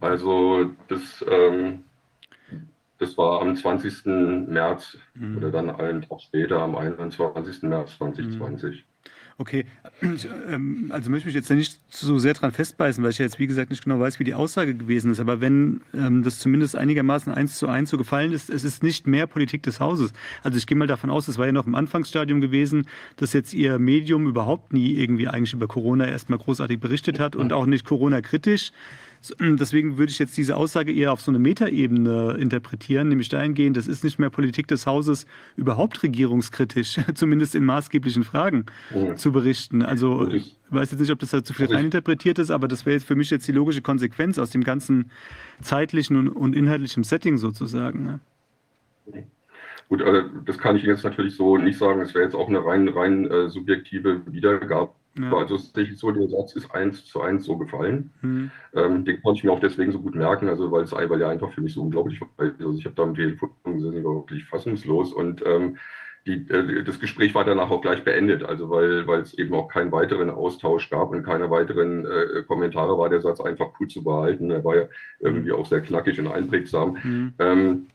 Also 0.00 0.70
das, 0.88 1.24
ähm, 1.28 1.84
das 2.98 3.18
war 3.18 3.42
am 3.42 3.54
20. 3.56 4.06
März 4.48 4.96
mhm. 5.14 5.36
oder 5.36 5.50
dann 5.50 5.70
einen 5.70 6.02
Tag 6.02 6.22
später, 6.22 6.60
am 6.60 6.76
21. 6.76 7.62
März 7.64 7.98
2020. 7.98 8.84
Okay, 9.36 9.66
ähm, 10.48 10.90
also 10.90 11.10
möchte 11.10 11.28
ich 11.28 11.34
mich 11.34 11.34
jetzt 11.34 11.50
nicht 11.50 11.80
so 11.88 12.18
sehr 12.18 12.34
dran 12.34 12.52
festbeißen, 12.52 13.02
weil 13.02 13.10
ich 13.10 13.18
jetzt, 13.18 13.40
wie 13.40 13.48
gesagt, 13.48 13.70
nicht 13.70 13.82
genau 13.82 13.98
weiß, 13.98 14.20
wie 14.20 14.24
die 14.24 14.34
Aussage 14.34 14.76
gewesen 14.76 15.10
ist. 15.10 15.18
Aber 15.18 15.40
wenn 15.40 15.80
ähm, 15.92 16.22
das 16.22 16.38
zumindest 16.38 16.76
einigermaßen 16.76 17.32
eins 17.32 17.58
zu 17.58 17.66
eins 17.66 17.90
so 17.90 17.98
gefallen 17.98 18.32
ist, 18.32 18.48
es 18.48 18.62
ist 18.62 18.84
nicht 18.84 19.08
mehr 19.08 19.26
Politik 19.26 19.64
des 19.64 19.80
Hauses. 19.80 20.12
Also 20.44 20.56
ich 20.58 20.68
gehe 20.68 20.76
mal 20.76 20.86
davon 20.86 21.10
aus, 21.10 21.26
es 21.26 21.36
war 21.36 21.46
ja 21.46 21.52
noch 21.52 21.66
im 21.66 21.74
Anfangsstadium 21.74 22.40
gewesen, 22.40 22.86
dass 23.16 23.32
jetzt 23.32 23.52
Ihr 23.54 23.80
Medium 23.80 24.28
überhaupt 24.28 24.72
nie 24.72 24.94
irgendwie 24.94 25.26
eigentlich 25.26 25.52
über 25.52 25.66
Corona 25.66 26.06
erstmal 26.06 26.38
großartig 26.38 26.78
berichtet 26.78 27.18
hat 27.18 27.34
und 27.34 27.52
auch 27.52 27.66
nicht 27.66 27.84
Corona-kritisch. 27.84 28.70
Deswegen 29.40 29.96
würde 29.96 30.10
ich 30.10 30.18
jetzt 30.18 30.36
diese 30.36 30.56
Aussage 30.56 30.92
eher 30.92 31.12
auf 31.12 31.20
so 31.20 31.30
eine 31.30 31.38
Metaebene 31.38 32.36
interpretieren, 32.38 33.08
nämlich 33.08 33.28
dahingehend, 33.28 33.76
das 33.76 33.86
ist 33.86 34.04
nicht 34.04 34.18
mehr 34.18 34.30
Politik 34.30 34.66
des 34.68 34.86
Hauses, 34.86 35.26
überhaupt 35.56 36.02
regierungskritisch, 36.02 37.00
zumindest 37.14 37.54
in 37.54 37.64
maßgeblichen 37.64 38.24
Fragen 38.24 38.66
ja. 38.94 39.16
zu 39.16 39.32
berichten. 39.32 39.82
Also 39.82 40.28
ich 40.28 40.56
weiß 40.70 40.90
jetzt 40.90 41.00
nicht, 41.00 41.10
ob 41.10 41.18
das 41.20 41.30
da 41.30 41.42
zu 41.42 41.54
viel 41.54 41.72
reininterpretiert 41.72 42.38
ist, 42.38 42.50
aber 42.50 42.68
das 42.68 42.84
wäre 42.84 42.94
jetzt 42.94 43.06
für 43.06 43.16
mich 43.16 43.30
jetzt 43.30 43.48
die 43.48 43.52
logische 43.52 43.82
Konsequenz 43.82 44.38
aus 44.38 44.50
dem 44.50 44.64
ganzen 44.64 45.10
zeitlichen 45.60 46.16
und, 46.16 46.28
und 46.28 46.54
inhaltlichen 46.54 47.04
Setting 47.04 47.38
sozusagen. 47.38 48.04
Ne? 48.04 49.24
Gut, 49.88 50.02
also 50.02 50.28
das 50.44 50.58
kann 50.58 50.76
ich 50.76 50.82
jetzt 50.82 51.04
natürlich 51.04 51.36
so 51.36 51.56
nicht 51.56 51.78
sagen. 51.78 52.00
Es 52.00 52.14
wäre 52.14 52.24
jetzt 52.24 52.34
auch 52.34 52.48
eine 52.48 52.64
rein, 52.64 52.88
rein 52.88 53.30
äh, 53.30 53.48
subjektive 53.48 54.22
Wiedergabe 54.26 54.92
ja. 55.18 55.32
Also 55.32 55.56
so, 55.56 56.10
der 56.10 56.28
Satz 56.28 56.56
ist 56.56 56.70
eins 56.72 57.04
zu 57.04 57.20
eins 57.20 57.44
so 57.44 57.56
gefallen. 57.56 58.12
Mhm. 58.22 58.50
Ähm, 58.74 59.04
den 59.04 59.22
konnte 59.22 59.38
ich 59.38 59.44
mir 59.44 59.52
auch 59.52 59.60
deswegen 59.60 59.92
so 59.92 60.00
gut 60.00 60.14
merken, 60.14 60.48
also 60.48 60.70
weil 60.72 60.84
es 60.84 60.92
weil 60.92 61.20
ja 61.20 61.28
einfach 61.28 61.52
für 61.52 61.60
mich 61.60 61.74
so 61.74 61.82
unglaublich 61.82 62.20
war. 62.20 62.28
Also 62.36 62.78
ich 62.78 62.84
habe 62.84 62.94
da 62.96 63.02
am 63.04 63.14
Telefon 63.14 63.50
gesessen, 63.64 63.98
ich 63.98 64.04
war 64.04 64.14
wirklich 64.14 64.44
fassungslos 64.44 65.12
und 65.12 65.44
ähm, 65.46 65.76
die, 66.26 66.48
äh, 66.50 66.82
das 66.82 66.98
Gespräch 66.98 67.34
war 67.34 67.44
danach 67.44 67.70
auch 67.70 67.82
gleich 67.82 68.02
beendet, 68.02 68.44
also 68.44 68.70
weil, 68.70 69.06
weil 69.06 69.20
es 69.20 69.34
eben 69.34 69.54
auch 69.54 69.68
keinen 69.68 69.92
weiteren 69.92 70.30
Austausch 70.30 70.90
gab 70.90 71.10
und 71.10 71.22
keine 71.22 71.50
weiteren 71.50 72.06
äh, 72.06 72.42
Kommentare 72.46 72.98
war 72.98 73.08
der 73.08 73.20
Satz 73.20 73.40
einfach 73.40 73.68
cool 73.78 73.88
zu 73.88 74.02
behalten. 74.02 74.50
Er 74.50 74.64
war 74.64 74.76
ja 74.76 74.84
irgendwie 75.20 75.52
auch 75.52 75.66
sehr 75.66 75.82
knackig 75.82 76.18
und 76.18 76.28
einprägsam. 76.28 76.98
Mhm. 77.02 77.34
Ähm, 77.38 77.86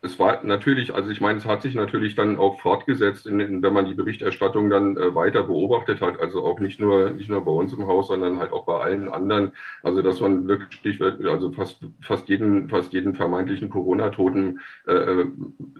es 0.00 0.18
war 0.18 0.44
natürlich, 0.44 0.94
also 0.94 1.10
ich 1.10 1.20
meine, 1.20 1.38
es 1.38 1.44
hat 1.44 1.62
sich 1.62 1.74
natürlich 1.74 2.14
dann 2.14 2.38
auch 2.38 2.60
fortgesetzt, 2.60 3.26
in, 3.26 3.40
in, 3.40 3.62
wenn 3.62 3.72
man 3.72 3.86
die 3.86 3.94
Berichterstattung 3.94 4.70
dann 4.70 4.96
äh, 4.96 5.12
weiter 5.14 5.42
beobachtet 5.42 6.00
hat, 6.00 6.20
also 6.20 6.44
auch 6.44 6.60
nicht 6.60 6.78
nur, 6.78 7.10
nicht 7.10 7.28
nur 7.28 7.44
bei 7.44 7.50
uns 7.50 7.72
im 7.72 7.86
Haus, 7.88 8.06
sondern 8.06 8.38
halt 8.38 8.52
auch 8.52 8.64
bei 8.64 8.78
allen 8.78 9.08
anderen. 9.08 9.52
Also 9.82 10.02
dass 10.02 10.20
man 10.20 10.46
wirklich, 10.46 11.02
also 11.02 11.50
fast, 11.50 11.84
fast 12.00 12.28
jeden, 12.28 12.68
fast 12.68 12.92
jeden 12.92 13.16
vermeintlichen 13.16 13.70
Corona-Toten 13.70 14.60
äh, 14.86 14.92
äh 14.92 15.26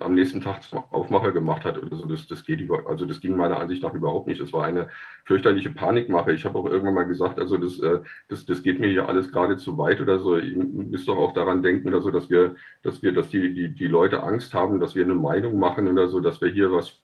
am 0.00 0.14
nächsten 0.14 0.40
Tag 0.40 0.62
Aufmacher 0.90 1.32
gemacht 1.32 1.64
hat. 1.64 1.80
Also 1.80 2.06
das, 2.06 2.26
das 2.26 2.44
geht 2.44 2.60
über, 2.60 2.88
also 2.88 3.06
das 3.06 3.20
ging 3.20 3.36
meiner 3.36 3.60
Ansicht 3.60 3.82
nach 3.82 3.94
überhaupt 3.94 4.26
nicht. 4.26 4.40
Das 4.40 4.52
war 4.52 4.64
eine 4.64 4.88
fürchterliche 5.24 5.70
Panikmache. 5.70 6.32
Ich 6.32 6.44
habe 6.44 6.58
auch 6.58 6.66
irgendwann 6.66 6.94
mal 6.94 7.02
gesagt, 7.04 7.38
also 7.38 7.56
das, 7.56 7.78
äh, 7.80 8.00
das, 8.28 8.46
das 8.46 8.62
geht 8.62 8.80
mir 8.80 8.88
hier 8.88 9.08
alles 9.08 9.30
gerade 9.30 9.58
zu 9.58 9.76
weit 9.78 10.00
oder 10.00 10.18
so. 10.18 10.38
Ihr 10.38 10.56
müsst 10.56 11.06
doch 11.06 11.18
auch 11.18 11.34
daran 11.34 11.62
denken, 11.62 11.94
also 11.94 12.10
dass 12.10 12.30
wir, 12.30 12.56
dass 12.82 13.02
wir, 13.02 13.12
dass 13.12 13.28
die, 13.28 13.52
die, 13.52 13.68
die 13.74 13.86
Leute 13.86 14.07
Leute 14.08 14.22
Angst 14.22 14.54
haben, 14.54 14.80
dass 14.80 14.94
wir 14.94 15.04
eine 15.04 15.14
Meinung 15.14 15.58
machen 15.58 15.86
oder 15.86 16.08
so, 16.08 16.20
dass 16.20 16.40
wir 16.40 16.48
hier 16.48 16.72
was 16.72 16.98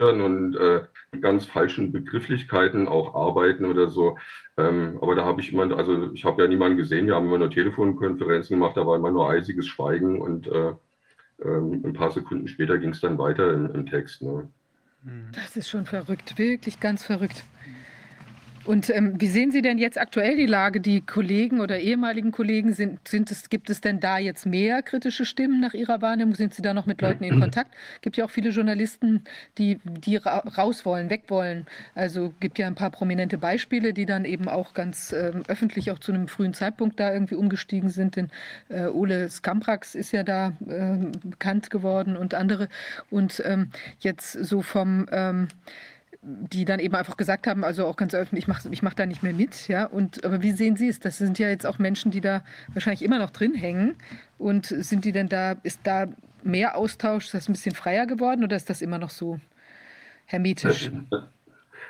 und 0.00 0.54
äh, 0.54 0.84
ganz 1.20 1.46
falschen 1.46 1.90
Begrifflichkeiten 1.90 2.86
auch 2.86 3.16
arbeiten 3.16 3.64
oder 3.64 3.88
so. 3.88 4.16
Ähm, 4.56 4.96
aber 5.02 5.16
da 5.16 5.24
habe 5.24 5.40
ich 5.40 5.52
immer, 5.52 5.76
also 5.76 6.12
ich 6.12 6.24
habe 6.24 6.40
ja 6.40 6.48
niemanden 6.48 6.76
gesehen, 6.78 7.08
wir 7.08 7.16
haben 7.16 7.26
immer 7.26 7.38
nur 7.38 7.50
Telefonkonferenzen 7.50 8.56
gemacht, 8.56 8.76
da 8.76 8.86
war 8.86 8.94
immer 8.94 9.10
nur 9.10 9.28
eisiges 9.28 9.66
Schweigen 9.66 10.20
und 10.20 10.46
äh, 10.46 10.72
ähm, 11.44 11.82
ein 11.84 11.92
paar 11.94 12.12
Sekunden 12.12 12.46
später 12.46 12.78
ging 12.78 12.90
es 12.90 13.00
dann 13.00 13.18
weiter 13.18 13.52
im, 13.52 13.74
im 13.74 13.86
Text. 13.86 14.22
Ne? 14.22 14.48
Das 15.32 15.56
ist 15.56 15.68
schon 15.68 15.84
verrückt, 15.84 16.38
wirklich 16.38 16.78
ganz 16.78 17.02
verrückt. 17.04 17.44
Und 18.64 18.90
ähm, 18.90 19.20
wie 19.20 19.28
sehen 19.28 19.50
Sie 19.50 19.62
denn 19.62 19.78
jetzt 19.78 19.98
aktuell 19.98 20.36
die 20.36 20.46
Lage? 20.46 20.80
Die 20.80 21.00
Kollegen 21.00 21.60
oder 21.60 21.78
ehemaligen 21.78 22.32
Kollegen, 22.32 22.74
sind, 22.74 23.06
sind 23.08 23.30
es, 23.30 23.48
gibt 23.48 23.70
es 23.70 23.80
denn 23.80 24.00
da 24.00 24.18
jetzt 24.18 24.46
mehr 24.46 24.82
kritische 24.82 25.24
Stimmen 25.24 25.60
nach 25.60 25.74
Ihrer 25.74 26.02
Wahrnehmung? 26.02 26.34
Sind 26.34 26.54
Sie 26.54 26.62
da 26.62 26.74
noch 26.74 26.86
mit 26.86 27.00
Leuten 27.00 27.24
in 27.24 27.40
Kontakt? 27.40 27.74
Gibt 28.02 28.16
ja 28.16 28.24
auch 28.24 28.30
viele 28.30 28.50
Journalisten, 28.50 29.24
die, 29.56 29.78
die 29.84 30.16
ra 30.16 30.38
raus 30.38 30.84
wollen, 30.84 31.10
weg 31.10 31.24
wollen. 31.28 31.66
Also 31.94 32.34
gibt 32.40 32.58
ja 32.58 32.66
ein 32.66 32.74
paar 32.74 32.90
prominente 32.90 33.38
Beispiele, 33.38 33.92
die 33.92 34.06
dann 34.06 34.24
eben 34.24 34.48
auch 34.48 34.74
ganz 34.74 35.12
ähm, 35.12 35.42
öffentlich 35.48 35.90
auch 35.90 35.98
zu 35.98 36.12
einem 36.12 36.28
frühen 36.28 36.54
Zeitpunkt 36.54 37.00
da 37.00 37.12
irgendwie 37.12 37.36
umgestiegen 37.36 37.90
sind. 37.90 38.16
Denn 38.16 38.30
äh, 38.68 38.86
Ole 38.86 39.30
Skamprax 39.30 39.94
ist 39.94 40.12
ja 40.12 40.22
da 40.22 40.52
äh, 40.68 40.96
bekannt 41.24 41.70
geworden 41.70 42.16
und 42.16 42.34
andere. 42.34 42.68
Und 43.10 43.42
ähm, 43.44 43.70
jetzt 44.00 44.32
so 44.32 44.62
vom 44.62 45.06
ähm, 45.10 45.48
die 46.22 46.64
dann 46.64 46.80
eben 46.80 46.94
einfach 46.94 47.16
gesagt 47.16 47.46
haben, 47.46 47.62
also 47.62 47.86
auch 47.86 47.96
ganz 47.96 48.12
öffentlich, 48.14 48.44
ich 48.44 48.48
mache 48.48 48.68
ich 48.70 48.82
mach 48.82 48.94
da 48.94 49.06
nicht 49.06 49.22
mehr 49.22 49.32
mit, 49.32 49.68
ja. 49.68 49.86
Und 49.86 50.24
aber 50.24 50.42
wie 50.42 50.52
sehen 50.52 50.76
Sie 50.76 50.88
es? 50.88 50.98
Das 50.98 51.18
sind 51.18 51.38
ja 51.38 51.48
jetzt 51.48 51.66
auch 51.66 51.78
Menschen, 51.78 52.10
die 52.10 52.20
da 52.20 52.42
wahrscheinlich 52.72 53.02
immer 53.02 53.18
noch 53.18 53.30
drin 53.30 53.54
hängen. 53.54 53.96
Und 54.36 54.66
sind 54.66 55.04
die 55.04 55.12
denn 55.12 55.28
da, 55.28 55.52
ist 55.62 55.80
da 55.84 56.06
mehr 56.42 56.76
Austausch, 56.76 57.26
ist 57.26 57.34
das 57.34 57.48
ein 57.48 57.52
bisschen 57.52 57.74
freier 57.74 58.06
geworden 58.06 58.42
oder 58.42 58.56
ist 58.56 58.68
das 58.68 58.82
immer 58.82 58.98
noch 58.98 59.10
so 59.10 59.40
hermetisch? 60.24 60.90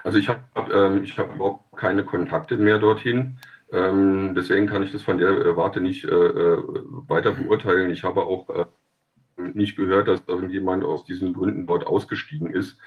Also 0.05 0.19
ich 0.19 0.29
habe 0.29 1.01
ich 1.03 1.19
hab 1.19 1.35
überhaupt 1.35 1.77
keine 1.77 2.05
Kontakte 2.05 2.57
mehr 2.57 2.79
dorthin. 2.79 3.39
Ähm, 3.73 4.35
deswegen 4.35 4.67
kann 4.67 4.83
ich 4.83 4.93
das 4.93 5.03
von 5.03 5.19
der 5.19 5.57
Warte 5.57 5.81
nicht 5.81 6.05
äh, 6.05 6.09
äh 6.09 6.63
weiter 7.09 7.33
beurteilen. 7.33 7.91
Ich 7.91 8.05
habe 8.05 8.23
auch 8.23 8.49
äh, 8.51 8.65
nicht 9.37 9.77
gehört, 9.77 10.09
dass 10.09 10.23
irgendjemand 10.27 10.85
aus 10.85 11.05
diesen 11.05 11.35
Gründen 11.35 11.67
dort 11.67 11.87
ausgestiegen 11.87 12.51
ist. 12.51 12.79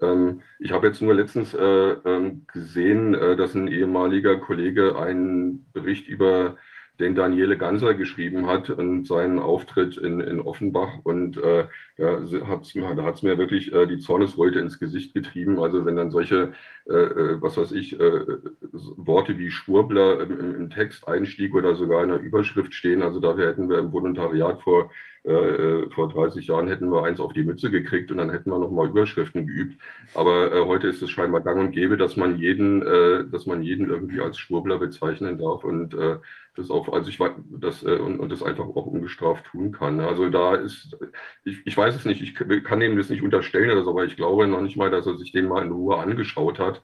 Ähm, 0.00 0.42
ich 0.58 0.72
habe 0.72 0.86
jetzt 0.86 1.02
nur 1.02 1.14
letztens 1.14 1.54
äh, 1.54 1.60
ähm, 1.60 2.46
gesehen, 2.52 3.14
äh, 3.14 3.36
dass 3.36 3.54
ein 3.54 3.68
ehemaliger 3.68 4.36
Kollege 4.38 4.98
einen 4.98 5.70
Bericht 5.72 6.08
über 6.08 6.56
den 7.00 7.14
Daniele 7.14 7.56
Ganser 7.56 7.94
geschrieben 7.94 8.46
hat 8.48 8.70
und 8.70 9.06
seinen 9.06 9.38
Auftritt 9.38 9.96
in, 9.96 10.20
in 10.20 10.40
Offenbach. 10.40 10.98
Und 11.04 11.36
äh, 11.36 11.68
da 11.96 12.20
hat 12.48 12.64
es 12.64 13.22
mir 13.22 13.38
wirklich 13.38 13.72
äh, 13.72 13.86
die 13.86 13.98
Zornesröte 13.98 14.58
ins 14.58 14.80
Gesicht 14.80 15.14
getrieben. 15.14 15.60
Also 15.60 15.86
wenn 15.86 15.94
dann 15.94 16.10
solche, 16.10 16.54
äh, 16.88 16.92
äh 16.92 17.40
was 17.40 17.56
weiß 17.56 17.70
ich, 17.72 17.96
Worte 17.98 19.38
wie 19.38 19.50
Schwurbler 19.50 20.20
im, 20.22 20.56
im, 20.56 20.70
Text 20.70 21.06
einstieg 21.06 21.54
oder 21.54 21.76
sogar 21.76 22.02
in 22.02 22.08
der 22.08 22.18
Überschrift 22.18 22.74
stehen, 22.74 23.02
also 23.02 23.20
dafür 23.20 23.46
hätten 23.46 23.68
wir 23.70 23.78
im 23.78 23.92
Volontariat 23.92 24.60
vor 24.62 24.90
äh, 25.24 25.32
äh, 25.32 25.90
vor 25.90 26.08
30 26.08 26.46
Jahren 26.46 26.68
hätten 26.68 26.90
wir 26.90 27.04
eins 27.04 27.20
auf 27.20 27.32
die 27.32 27.42
Mütze 27.42 27.70
gekriegt 27.70 28.10
und 28.10 28.18
dann 28.18 28.30
hätten 28.30 28.50
wir 28.50 28.58
nochmal 28.58 28.88
Überschriften 28.88 29.46
geübt. 29.46 29.80
Aber 30.14 30.52
äh, 30.52 30.64
heute 30.64 30.88
ist 30.88 31.02
es 31.02 31.10
scheinbar 31.10 31.40
gang 31.40 31.60
und 31.60 31.72
gäbe, 31.72 31.96
dass 31.96 32.16
man 32.16 32.38
jeden, 32.38 32.82
äh, 32.82 33.24
dass 33.30 33.46
man 33.46 33.62
jeden 33.62 33.88
irgendwie 33.88 34.20
als 34.20 34.38
Schwurbler 34.38 34.78
bezeichnen 34.78 35.38
darf 35.38 35.64
und 35.64 35.94
äh, 35.94 36.18
das 36.54 36.70
auch, 36.70 36.92
also 36.92 37.08
ich 37.08 37.18
das 37.50 37.82
äh, 37.84 37.98
und, 37.98 38.20
und, 38.20 38.30
das 38.30 38.42
einfach 38.42 38.64
auch 38.64 38.86
ungestraft 38.86 39.46
tun 39.46 39.72
kann. 39.72 40.00
Also 40.00 40.28
da 40.28 40.54
ist, 40.54 40.96
ich, 41.44 41.66
ich 41.66 41.76
weiß 41.76 41.94
es 41.94 42.04
nicht, 42.04 42.20
ich 42.20 42.34
kann 42.34 42.80
ihm 42.80 42.96
das 42.96 43.10
nicht 43.10 43.22
unterstellen 43.22 43.70
oder 43.70 43.84
so, 43.84 43.90
aber 43.90 44.04
ich 44.04 44.16
glaube 44.16 44.46
noch 44.46 44.60
nicht 44.60 44.76
mal, 44.76 44.90
dass 44.90 45.06
er 45.06 45.16
sich 45.16 45.32
den 45.32 45.48
mal 45.48 45.64
in 45.64 45.72
Ruhe 45.72 45.96
angeschaut 45.98 46.58
hat. 46.58 46.82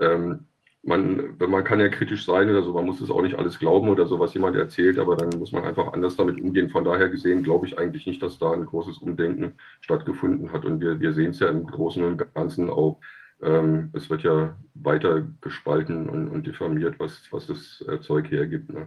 Ähm, 0.00 0.46
man, 0.86 1.34
man 1.38 1.64
kann 1.64 1.80
ja 1.80 1.88
kritisch 1.88 2.24
sein 2.24 2.48
oder 2.48 2.62
so, 2.62 2.72
man 2.72 2.86
muss 2.86 3.00
es 3.00 3.10
auch 3.10 3.22
nicht 3.22 3.36
alles 3.36 3.58
glauben 3.58 3.88
oder 3.88 4.06
so, 4.06 4.20
was 4.20 4.34
jemand 4.34 4.56
erzählt, 4.56 4.98
aber 4.98 5.16
dann 5.16 5.38
muss 5.38 5.52
man 5.52 5.64
einfach 5.64 5.92
anders 5.92 6.16
damit 6.16 6.40
umgehen. 6.40 6.70
Von 6.70 6.84
daher 6.84 7.08
gesehen 7.08 7.42
glaube 7.42 7.66
ich 7.66 7.78
eigentlich 7.78 8.06
nicht, 8.06 8.22
dass 8.22 8.38
da 8.38 8.52
ein 8.52 8.66
großes 8.66 8.98
Umdenken 8.98 9.54
stattgefunden 9.80 10.52
hat. 10.52 10.64
Und 10.64 10.80
wir, 10.80 11.00
wir 11.00 11.12
sehen 11.12 11.30
es 11.30 11.40
ja 11.40 11.48
im 11.48 11.66
Großen 11.66 12.02
und 12.04 12.34
Ganzen 12.34 12.70
auch. 12.70 13.00
Ähm, 13.42 13.90
es 13.94 14.08
wird 14.08 14.22
ja 14.22 14.56
weiter 14.74 15.26
gespalten 15.40 16.08
und, 16.08 16.28
und 16.28 16.46
diffamiert, 16.46 16.98
was, 16.98 17.22
was 17.30 17.46
das 17.46 17.84
äh, 17.88 18.00
Zeug 18.00 18.30
hergibt. 18.30 18.72
Ne? 18.72 18.86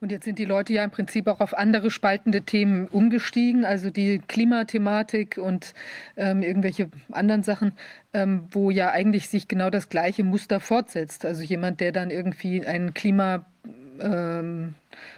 Und 0.00 0.12
jetzt 0.12 0.24
sind 0.24 0.38
die 0.38 0.44
Leute 0.44 0.72
ja 0.72 0.84
im 0.84 0.92
Prinzip 0.92 1.26
auch 1.26 1.40
auf 1.40 1.58
andere 1.58 1.90
spaltende 1.90 2.42
Themen 2.42 2.86
umgestiegen, 2.86 3.64
also 3.64 3.90
die 3.90 4.20
Klimathematik 4.20 5.38
und 5.38 5.74
ähm, 6.16 6.42
irgendwelche 6.42 6.88
anderen 7.10 7.42
Sachen, 7.42 7.72
ähm, 8.12 8.46
wo 8.50 8.70
ja 8.70 8.90
eigentlich 8.90 9.28
sich 9.28 9.48
genau 9.48 9.70
das 9.70 9.88
gleiche 9.88 10.24
Muster 10.24 10.60
fortsetzt. 10.60 11.24
Also 11.24 11.42
jemand, 11.42 11.80
der 11.80 11.92
dann 11.92 12.10
irgendwie 12.10 12.64
einen 12.64 12.94
Klima 12.94 13.46
ähm, 14.00 14.74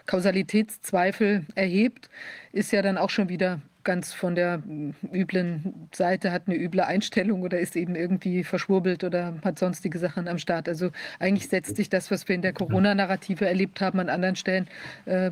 Kausalitätszweifel 0.07 1.47
erhebt, 1.55 2.09
ist 2.53 2.73
ja 2.73 2.83
dann 2.83 2.99
auch 2.99 3.11
schon 3.11 3.29
wieder 3.29 3.61
ganz 3.85 4.13
von 4.13 4.35
der 4.35 4.63
hm, 4.65 4.95
üblen 5.13 5.89
Seite, 5.93 6.33
hat 6.33 6.43
eine 6.47 6.57
üble 6.57 6.81
Einstellung 6.81 7.43
oder 7.43 7.59
ist 7.59 7.77
eben 7.77 7.95
irgendwie 7.95 8.45
verschwurbelt 8.45 9.05
oder 9.05 9.35
hat 9.45 9.59
sonstige 9.59 9.99
Sachen 9.99 10.29
am 10.29 10.39
Start. 10.39 10.69
Also 10.69 10.91
eigentlich 11.19 11.49
setzt 11.49 11.77
sich 11.77 11.89
das, 11.89 12.11
was 12.11 12.29
wir 12.29 12.35
in 12.35 12.43
der 12.43 12.53
Corona-Narrative 12.53 13.47
erlebt 13.47 13.81
haben, 13.81 13.99
an 14.01 14.09
anderen 14.09 14.37
Stellen 14.37 14.69
äh, 15.07 15.31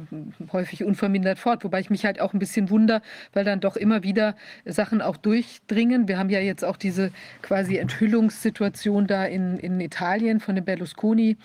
häufig 0.52 0.84
unvermindert 0.84 1.38
fort. 1.38 1.64
Wobei 1.64 1.80
ich 1.80 1.90
mich 1.90 2.04
halt 2.04 2.20
auch 2.20 2.32
ein 2.32 2.38
bisschen 2.38 2.70
wunder, 2.70 3.02
weil 3.32 3.44
dann 3.44 3.60
doch 3.60 3.76
immer 3.76 4.02
wieder 4.02 4.34
Sachen 4.64 5.02
auch 5.02 5.16
durchdringen. 5.16 6.08
Wir 6.08 6.18
haben 6.18 6.30
ja 6.30 6.40
jetzt 6.40 6.64
auch 6.64 6.76
diese 6.76 7.12
quasi 7.42 7.76
Enthüllungssituation 7.76 9.06
da 9.06 9.24
in, 9.24 9.58
in 9.58 9.80
Italien 9.80 10.40
von 10.40 10.54
dem 10.54 10.64
Berlusconi. 10.64 11.36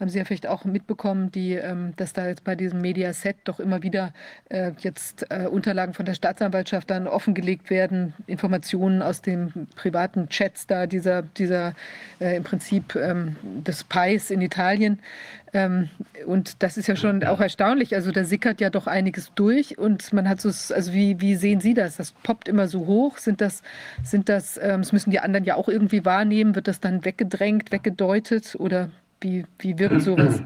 Haben 0.00 0.10
Sie 0.10 0.18
ja 0.18 0.24
vielleicht 0.24 0.46
auch 0.46 0.64
mitbekommen, 0.64 1.30
die, 1.32 1.54
ähm, 1.54 1.92
dass 1.96 2.12
da 2.12 2.28
jetzt 2.28 2.44
bei 2.44 2.54
diesem 2.54 2.80
Mediaset 2.80 3.36
doch 3.44 3.60
immer 3.60 3.82
wieder 3.82 4.12
äh, 4.48 4.72
jetzt 4.80 5.26
äh, 5.30 5.46
Unterlagen 5.46 5.94
von 5.94 6.04
der 6.04 6.14
Staatsanwaltschaft 6.14 6.47
Staatsanwaltschaft 6.48 6.90
dann 6.90 7.06
offengelegt 7.06 7.70
werden, 7.70 8.14
Informationen 8.26 9.02
aus 9.02 9.22
den 9.22 9.68
privaten 9.76 10.28
Chats 10.28 10.66
da, 10.66 10.86
dieser, 10.86 11.22
dieser 11.22 11.74
äh, 12.20 12.36
im 12.36 12.44
Prinzip 12.44 12.96
ähm, 12.96 13.36
des 13.42 13.84
PIs 13.84 14.30
in 14.30 14.40
Italien. 14.40 14.98
Ähm, 15.52 15.88
und 16.26 16.62
das 16.62 16.76
ist 16.76 16.88
ja 16.88 16.96
schon 16.96 17.24
auch 17.24 17.40
erstaunlich. 17.40 17.94
Also 17.94 18.10
da 18.10 18.24
sickert 18.24 18.60
ja 18.60 18.70
doch 18.70 18.86
einiges 18.86 19.32
durch 19.34 19.78
und 19.78 20.12
man 20.12 20.28
hat 20.28 20.40
so, 20.40 20.48
also 20.74 20.92
wie, 20.92 21.20
wie 21.20 21.36
sehen 21.36 21.60
Sie 21.60 21.74
das? 21.74 21.96
Das 21.96 22.12
poppt 22.12 22.48
immer 22.48 22.68
so 22.68 22.86
hoch. 22.86 23.18
Sind 23.18 23.40
das, 23.40 23.62
sind 24.02 24.28
das, 24.28 24.58
ähm, 24.58 24.82
das 24.82 24.92
müssen 24.92 25.10
die 25.10 25.20
anderen 25.20 25.44
ja 25.44 25.56
auch 25.56 25.68
irgendwie 25.68 26.04
wahrnehmen? 26.04 26.54
Wird 26.54 26.68
das 26.68 26.80
dann 26.80 27.04
weggedrängt, 27.04 27.72
weggedeutet 27.72 28.56
oder 28.58 28.90
wie, 29.20 29.44
wie 29.58 29.78
wirkt 29.78 30.02
sowas? 30.02 30.42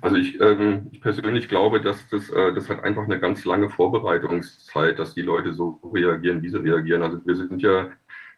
Also 0.00 0.16
ich, 0.16 0.40
ähm, 0.40 0.88
ich, 0.92 1.00
persönlich 1.00 1.48
glaube, 1.48 1.80
dass 1.80 2.08
das, 2.08 2.30
äh, 2.30 2.52
das 2.54 2.68
hat 2.68 2.84
einfach 2.84 3.04
eine 3.04 3.18
ganz 3.18 3.44
lange 3.44 3.70
Vorbereitungszeit, 3.70 4.98
dass 4.98 5.14
die 5.14 5.22
Leute 5.22 5.52
so 5.52 5.80
reagieren, 5.92 6.42
wie 6.42 6.48
sie 6.48 6.62
reagieren. 6.62 7.02
Also 7.02 7.24
wir 7.24 7.36
sind 7.36 7.62
ja, 7.62 7.90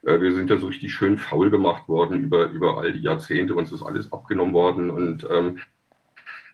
äh, 0.02 0.20
wir 0.20 0.32
sind 0.34 0.50
ja 0.50 0.58
so 0.58 0.66
richtig 0.66 0.92
schön 0.92 1.18
faul 1.18 1.50
gemacht 1.50 1.88
worden 1.88 2.24
über, 2.24 2.46
über 2.50 2.78
all 2.78 2.92
die 2.92 3.02
Jahrzehnte. 3.02 3.54
Uns 3.54 3.72
ist 3.72 3.82
alles 3.82 4.12
abgenommen 4.12 4.54
worden 4.54 4.90
und 4.90 5.26
ähm, 5.30 5.58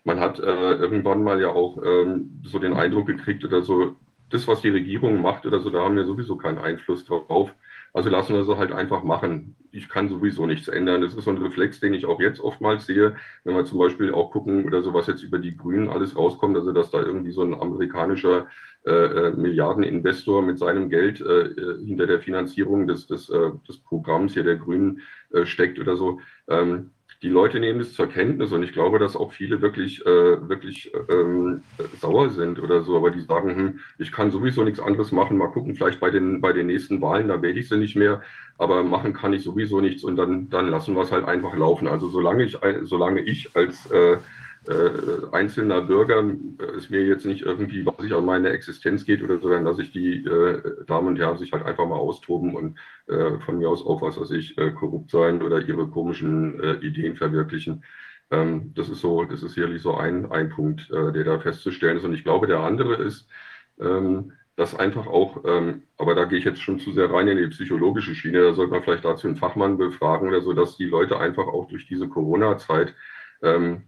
man 0.04 0.20
hat 0.20 0.38
äh, 0.38 0.42
irgendwann 0.42 1.22
mal 1.22 1.40
ja 1.40 1.48
auch 1.48 1.78
ähm, 1.82 2.40
so 2.44 2.58
den 2.58 2.74
Eindruck 2.74 3.06
gekriegt 3.06 3.44
oder 3.44 3.62
so, 3.62 3.96
das, 4.30 4.46
was 4.46 4.60
die 4.60 4.70
Regierung 4.70 5.22
macht 5.22 5.46
oder 5.46 5.60
so, 5.60 5.70
da 5.70 5.82
haben 5.82 5.96
wir 5.96 6.04
sowieso 6.04 6.36
keinen 6.36 6.58
Einfluss 6.58 7.04
drauf. 7.04 7.54
Also 7.94 8.10
lassen 8.10 8.34
wir 8.34 8.44
sie 8.44 8.56
halt 8.56 8.72
einfach 8.72 9.04
machen. 9.04 9.54
Ich 9.70 9.88
kann 9.88 10.08
sowieso 10.08 10.46
nichts 10.46 10.66
ändern. 10.66 11.00
Das 11.00 11.14
ist 11.14 11.24
so 11.24 11.30
ein 11.30 11.38
Reflex, 11.38 11.78
den 11.78 11.94
ich 11.94 12.06
auch 12.06 12.20
jetzt 12.20 12.40
oftmals 12.40 12.86
sehe, 12.86 13.14
wenn 13.44 13.54
wir 13.54 13.64
zum 13.64 13.78
Beispiel 13.78 14.12
auch 14.12 14.32
gucken 14.32 14.64
oder 14.64 14.82
so, 14.82 14.92
was 14.92 15.06
jetzt 15.06 15.22
über 15.22 15.38
die 15.38 15.56
Grünen 15.56 15.88
alles 15.88 16.16
rauskommt, 16.16 16.56
also 16.56 16.72
dass 16.72 16.90
da 16.90 17.00
irgendwie 17.00 17.30
so 17.30 17.42
ein 17.42 17.54
amerikanischer 17.54 18.48
äh, 18.84 18.90
äh 18.90 19.30
Milliardeninvestor 19.36 20.42
mit 20.42 20.58
seinem 20.58 20.90
Geld 20.90 21.20
äh, 21.20 21.42
äh, 21.46 21.86
hinter 21.86 22.08
der 22.08 22.20
Finanzierung 22.20 22.88
des, 22.88 23.06
des, 23.06 23.30
äh, 23.30 23.52
des 23.68 23.78
Programms 23.78 24.34
hier 24.34 24.42
der 24.42 24.56
Grünen 24.56 25.00
äh, 25.32 25.46
steckt 25.46 25.78
oder 25.78 25.96
so. 25.96 26.18
Ähm, 26.48 26.90
die 27.22 27.28
Leute 27.28 27.60
nehmen 27.60 27.80
es 27.80 27.94
zur 27.94 28.06
Kenntnis 28.08 28.52
und 28.52 28.62
ich 28.62 28.72
glaube, 28.72 28.98
dass 28.98 29.16
auch 29.16 29.32
viele 29.32 29.60
wirklich, 29.62 30.04
äh, 30.04 30.48
wirklich 30.48 30.92
ähm, 31.08 31.62
sauer 32.00 32.30
sind 32.30 32.60
oder 32.60 32.82
so, 32.82 32.96
aber 32.96 33.10
die 33.10 33.20
sagen, 33.20 33.56
hm, 33.56 33.80
ich 33.98 34.12
kann 34.12 34.30
sowieso 34.30 34.62
nichts 34.64 34.80
anderes 34.80 35.12
machen, 35.12 35.38
mal 35.38 35.48
gucken, 35.48 35.74
vielleicht 35.74 36.00
bei 36.00 36.10
den, 36.10 36.40
bei 36.40 36.52
den 36.52 36.66
nächsten 36.66 37.00
Wahlen, 37.00 37.28
da 37.28 37.40
wähle 37.40 37.60
ich 37.60 37.68
sie 37.68 37.78
nicht 37.78 37.96
mehr, 37.96 38.22
aber 38.58 38.82
machen 38.82 39.12
kann 39.12 39.32
ich 39.32 39.42
sowieso 39.42 39.80
nichts 39.80 40.04
und 40.04 40.16
dann, 40.16 40.48
dann 40.50 40.68
lassen 40.68 40.94
wir 40.94 41.02
es 41.02 41.12
halt 41.12 41.26
einfach 41.26 41.56
laufen. 41.56 41.88
Also 41.88 42.08
solange 42.08 42.44
ich, 42.44 42.58
solange 42.82 43.20
ich 43.20 43.56
als 43.56 43.90
äh, 43.90 44.18
äh, 44.66 45.26
einzelner 45.32 45.82
Bürger 45.82 46.24
äh, 46.24 46.64
es 46.76 46.90
mir 46.90 47.04
jetzt 47.04 47.26
nicht 47.26 47.42
irgendwie, 47.42 47.84
was 47.84 47.96
sich 47.98 48.14
an 48.14 48.24
meine 48.24 48.50
Existenz 48.50 49.04
geht 49.04 49.22
oder 49.22 49.38
so, 49.38 49.48
dann 49.48 49.64
lasse 49.64 49.82
ich 49.82 49.92
die 49.92 50.24
äh, 50.24 50.84
Damen 50.86 51.08
und 51.08 51.18
Herren 51.18 51.38
sich 51.38 51.52
halt 51.52 51.64
einfach 51.64 51.86
mal 51.86 51.96
austoben 51.96 52.54
und 52.54 52.78
äh, 53.06 53.38
von 53.40 53.58
mir 53.58 53.68
aus 53.68 53.84
auch, 53.84 54.02
was 54.02 54.18
weiß 54.18 54.30
ich, 54.32 54.56
äh, 54.58 54.70
korrupt 54.72 55.10
sein 55.10 55.42
oder 55.42 55.60
ihre 55.60 55.88
komischen 55.88 56.60
äh, 56.60 56.74
Ideen 56.76 57.16
verwirklichen. 57.16 57.84
Ähm, 58.30 58.72
das 58.74 58.88
ist 58.88 59.00
so, 59.00 59.24
das 59.24 59.42
ist 59.42 59.54
sicherlich 59.54 59.82
so 59.82 59.96
ein, 59.96 60.30
ein 60.30 60.48
Punkt, 60.48 60.88
der 60.90 61.24
da 61.24 61.38
festzustellen 61.38 61.98
ist. 61.98 62.04
Und 62.04 62.14
ich 62.14 62.24
glaube, 62.24 62.46
der 62.46 62.60
andere 62.60 62.94
ist, 62.94 63.28
ähm, 63.78 64.32
dass 64.56 64.74
einfach 64.74 65.06
auch, 65.06 65.44
ähm, 65.44 65.82
aber 65.98 66.14
da 66.14 66.24
gehe 66.24 66.38
ich 66.38 66.44
jetzt 66.44 66.62
schon 66.62 66.78
zu 66.78 66.92
sehr 66.92 67.10
rein 67.10 67.28
in 67.28 67.38
die 67.38 67.48
psychologische 67.48 68.14
Schiene, 68.14 68.42
da 68.42 68.54
sollte 68.54 68.72
man 68.72 68.82
vielleicht 68.82 69.04
dazu 69.04 69.26
einen 69.26 69.36
Fachmann 69.36 69.78
befragen 69.78 70.28
oder 70.28 70.42
so, 70.42 70.52
dass 70.52 70.76
die 70.76 70.86
Leute 70.86 71.18
einfach 71.18 71.46
auch 71.48 71.68
durch 71.68 71.86
diese 71.86 72.08
Corona-Zeit 72.08 72.94
ähm, 73.42 73.84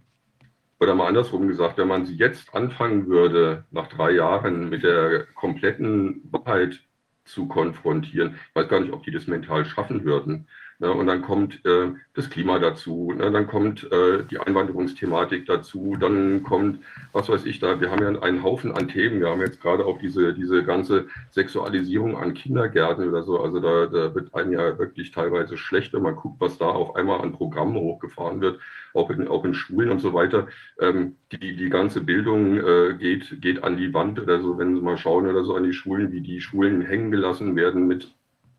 oder 0.79 0.95
mal 0.95 1.07
andersrum 1.07 1.47
gesagt, 1.47 1.77
wenn 1.77 1.87
man 1.87 2.05
sie 2.05 2.15
jetzt 2.15 2.53
anfangen 2.53 3.07
würde, 3.07 3.65
nach 3.71 3.87
drei 3.87 4.11
Jahren 4.11 4.69
mit 4.69 4.83
der 4.83 5.25
kompletten 5.33 6.21
Wahrheit 6.31 6.79
zu 7.25 7.47
konfrontieren, 7.47 8.39
weiß 8.53 8.69
gar 8.69 8.79
nicht, 8.79 8.93
ob 8.93 9.03
die 9.03 9.11
das 9.11 9.27
mental 9.27 9.65
schaffen 9.65 10.05
würden. 10.05 10.47
Ne, 10.79 10.93
und 10.93 11.07
dann 11.07 11.23
kommt 11.23 11.65
äh, 11.65 11.91
das 12.13 12.29
Klima 12.29 12.59
dazu, 12.59 13.11
ne, 13.11 13.31
dann 13.31 13.47
kommt 13.47 13.91
äh, 13.91 14.23
die 14.29 14.37
Einwanderungsthematik 14.37 15.47
dazu, 15.47 15.97
dann 15.99 16.43
kommt, 16.43 16.83
was 17.13 17.29
weiß 17.29 17.45
ich 17.45 17.57
da, 17.59 17.81
wir 17.81 17.89
haben 17.89 18.03
ja 18.03 18.21
einen 18.21 18.43
Haufen 18.43 18.71
an 18.71 18.87
Themen, 18.87 19.19
wir 19.19 19.29
haben 19.29 19.41
jetzt 19.41 19.59
gerade 19.59 19.83
auch 19.85 19.97
diese, 19.97 20.35
diese 20.35 20.63
ganze 20.63 21.07
Sexualisierung 21.31 22.15
an 22.15 22.35
Kindergärten 22.35 23.09
oder 23.09 23.23
so, 23.23 23.39
also 23.39 23.59
da, 23.59 23.87
da 23.87 24.13
wird 24.13 24.35
einem 24.35 24.51
ja 24.53 24.77
wirklich 24.77 25.09
teilweise 25.09 25.57
schlecht, 25.57 25.93
wenn 25.93 26.03
man 26.03 26.15
guckt, 26.15 26.39
was 26.39 26.59
da 26.59 26.65
auf 26.67 26.95
einmal 26.95 27.21
an 27.21 27.33
Programmen 27.33 27.75
hochgefahren 27.77 28.39
wird, 28.41 28.59
auch 28.93 29.09
in, 29.09 29.27
auch 29.27 29.45
in 29.45 29.55
Schulen 29.55 29.89
und 29.89 29.99
so 29.99 30.13
weiter. 30.13 30.47
Ähm, 30.79 31.15
die, 31.31 31.55
die 31.55 31.69
ganze 31.69 32.01
Bildung 32.01 32.57
äh, 32.57 32.93
geht, 32.99 33.41
geht 33.41 33.63
an 33.63 33.77
die 33.77 33.95
Wand 33.95 34.19
oder 34.19 34.41
so, 34.43 34.59
wenn 34.59 34.75
Sie 34.75 34.81
mal 34.81 34.97
schauen 34.97 35.25
oder 35.25 35.43
so 35.43 35.55
an 35.55 35.63
die 35.63 35.73
Schulen, 35.73 36.11
wie 36.11 36.21
die 36.21 36.39
Schulen 36.39 36.81
hängen 36.81 37.09
gelassen 37.09 37.55
werden 37.55 37.87
mit 37.87 38.15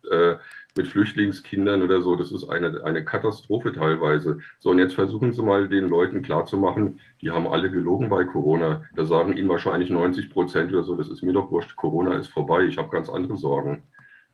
äh, 0.09 0.35
mit 0.75 0.87
Flüchtlingskindern 0.87 1.81
oder 1.81 2.01
so. 2.01 2.15
Das 2.15 2.31
ist 2.31 2.49
eine, 2.49 2.83
eine 2.83 3.03
Katastrophe 3.03 3.73
teilweise. 3.73 4.39
So, 4.59 4.69
und 4.69 4.79
jetzt 4.79 4.95
versuchen 4.95 5.33
Sie 5.33 5.41
mal 5.41 5.67
den 5.67 5.89
Leuten 5.89 6.21
klarzumachen, 6.21 6.99
die 7.21 7.31
haben 7.31 7.47
alle 7.47 7.69
gelogen 7.69 8.09
bei 8.09 8.23
Corona. 8.23 8.83
Da 8.95 9.05
sagen 9.05 9.35
Ihnen 9.35 9.49
wahrscheinlich 9.49 9.89
90 9.89 10.29
Prozent 10.29 10.71
oder 10.71 10.83
so, 10.83 10.95
das 10.95 11.09
ist 11.09 11.23
mir 11.23 11.33
doch 11.33 11.51
wurscht, 11.51 11.75
Corona 11.75 12.15
ist 12.15 12.27
vorbei, 12.27 12.63
ich 12.65 12.77
habe 12.77 12.89
ganz 12.89 13.09
andere 13.09 13.37
Sorgen. 13.37 13.83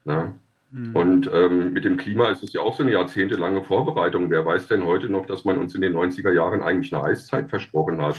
Na? 0.04 0.34
Mhm. 0.72 0.96
Und 0.96 1.30
ähm, 1.34 1.74
mit 1.74 1.86
dem 1.86 1.98
Klima 1.98 2.30
ist 2.30 2.44
es 2.44 2.54
ja 2.54 2.62
auch 2.62 2.76
so 2.76 2.84
eine 2.84 2.92
jahrzehntelange 2.92 3.64
Vorbereitung. 3.64 4.30
Wer 4.30 4.46
weiß 4.46 4.68
denn 4.68 4.86
heute 4.86 5.10
noch, 5.10 5.26
dass 5.26 5.46
man 5.46 5.58
uns 5.58 5.74
in 5.74 5.82
den 5.82 5.96
90er 5.96 6.34
Jahren 6.34 6.62
eigentlich 6.62 6.94
eine 6.94 7.04
Eiszeit 7.04 7.50
versprochen 7.50 8.02
hat? 8.02 8.18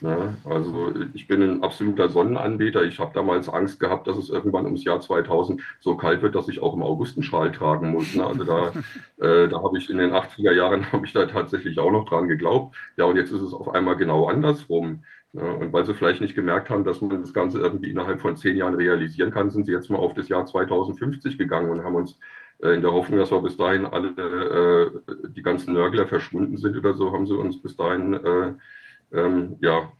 Ne? 0.00 0.36
Also 0.44 0.92
ich 1.14 1.26
bin 1.26 1.42
ein 1.42 1.62
absoluter 1.62 2.08
Sonnenanbeter. 2.08 2.84
Ich 2.84 2.98
habe 2.98 3.12
damals 3.14 3.48
Angst 3.48 3.80
gehabt, 3.80 4.06
dass 4.06 4.16
es 4.16 4.30
irgendwann 4.30 4.64
ums 4.64 4.84
Jahr 4.84 5.00
2000 5.00 5.60
so 5.80 5.96
kalt 5.96 6.22
wird, 6.22 6.34
dass 6.34 6.48
ich 6.48 6.60
auch 6.60 6.74
im 6.74 6.82
August 6.82 7.16
einen 7.16 7.24
Schal 7.24 7.52
tragen 7.52 7.90
muss. 7.90 8.14
Ne? 8.14 8.26
Also 8.26 8.44
da, 8.44 8.72
äh, 9.24 9.48
da 9.48 9.62
habe 9.62 9.78
ich 9.78 9.90
in 9.90 9.98
den 9.98 10.12
80er 10.12 10.52
Jahren 10.52 10.90
habe 10.92 11.06
ich 11.06 11.12
da 11.12 11.26
tatsächlich 11.26 11.78
auch 11.78 11.90
noch 11.90 12.08
dran 12.08 12.28
geglaubt. 12.28 12.76
Ja, 12.96 13.04
und 13.04 13.16
jetzt 13.16 13.32
ist 13.32 13.42
es 13.42 13.52
auf 13.52 13.68
einmal 13.74 13.96
genau 13.96 14.26
andersrum. 14.26 15.02
Ne? 15.32 15.42
Und 15.42 15.72
weil 15.72 15.84
sie 15.84 15.94
vielleicht 15.94 16.20
nicht 16.20 16.34
gemerkt 16.34 16.70
haben, 16.70 16.84
dass 16.84 17.00
man 17.00 17.20
das 17.20 17.34
Ganze 17.34 17.58
irgendwie 17.58 17.90
innerhalb 17.90 18.20
von 18.20 18.36
zehn 18.36 18.56
Jahren 18.56 18.74
realisieren 18.74 19.30
kann, 19.30 19.50
sind 19.50 19.66
sie 19.66 19.72
jetzt 19.72 19.90
mal 19.90 19.98
auf 19.98 20.14
das 20.14 20.28
Jahr 20.28 20.46
2050 20.46 21.38
gegangen 21.38 21.70
und 21.70 21.84
haben 21.84 21.96
uns 21.96 22.18
äh, 22.62 22.74
in 22.74 22.82
der 22.82 22.92
Hoffnung, 22.92 23.18
dass 23.18 23.30
wir 23.30 23.40
bis 23.42 23.56
dahin 23.56 23.86
alle 23.86 24.08
äh, 24.08 25.28
die 25.28 25.42
ganzen 25.42 25.74
Nörgler 25.74 26.06
verschwunden 26.06 26.56
sind 26.56 26.76
oder 26.76 26.94
so, 26.94 27.12
haben 27.12 27.26
sie 27.26 27.36
uns 27.36 27.60
bis 27.60 27.76
dahin 27.76 28.14
äh, 28.14 28.54
ähm, 29.12 29.56
ja, 29.60 29.92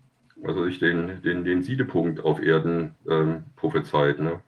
also 0.45 0.67
ich 0.67 0.78
den, 0.78 1.20
den, 1.23 1.45
den 1.45 1.62
Siedepunkt 1.62 2.20
auf 2.20 2.41
Erden 2.41 2.95
ähm, 3.09 3.45
prophezeit. 3.57 4.20
Ne? 4.20 4.41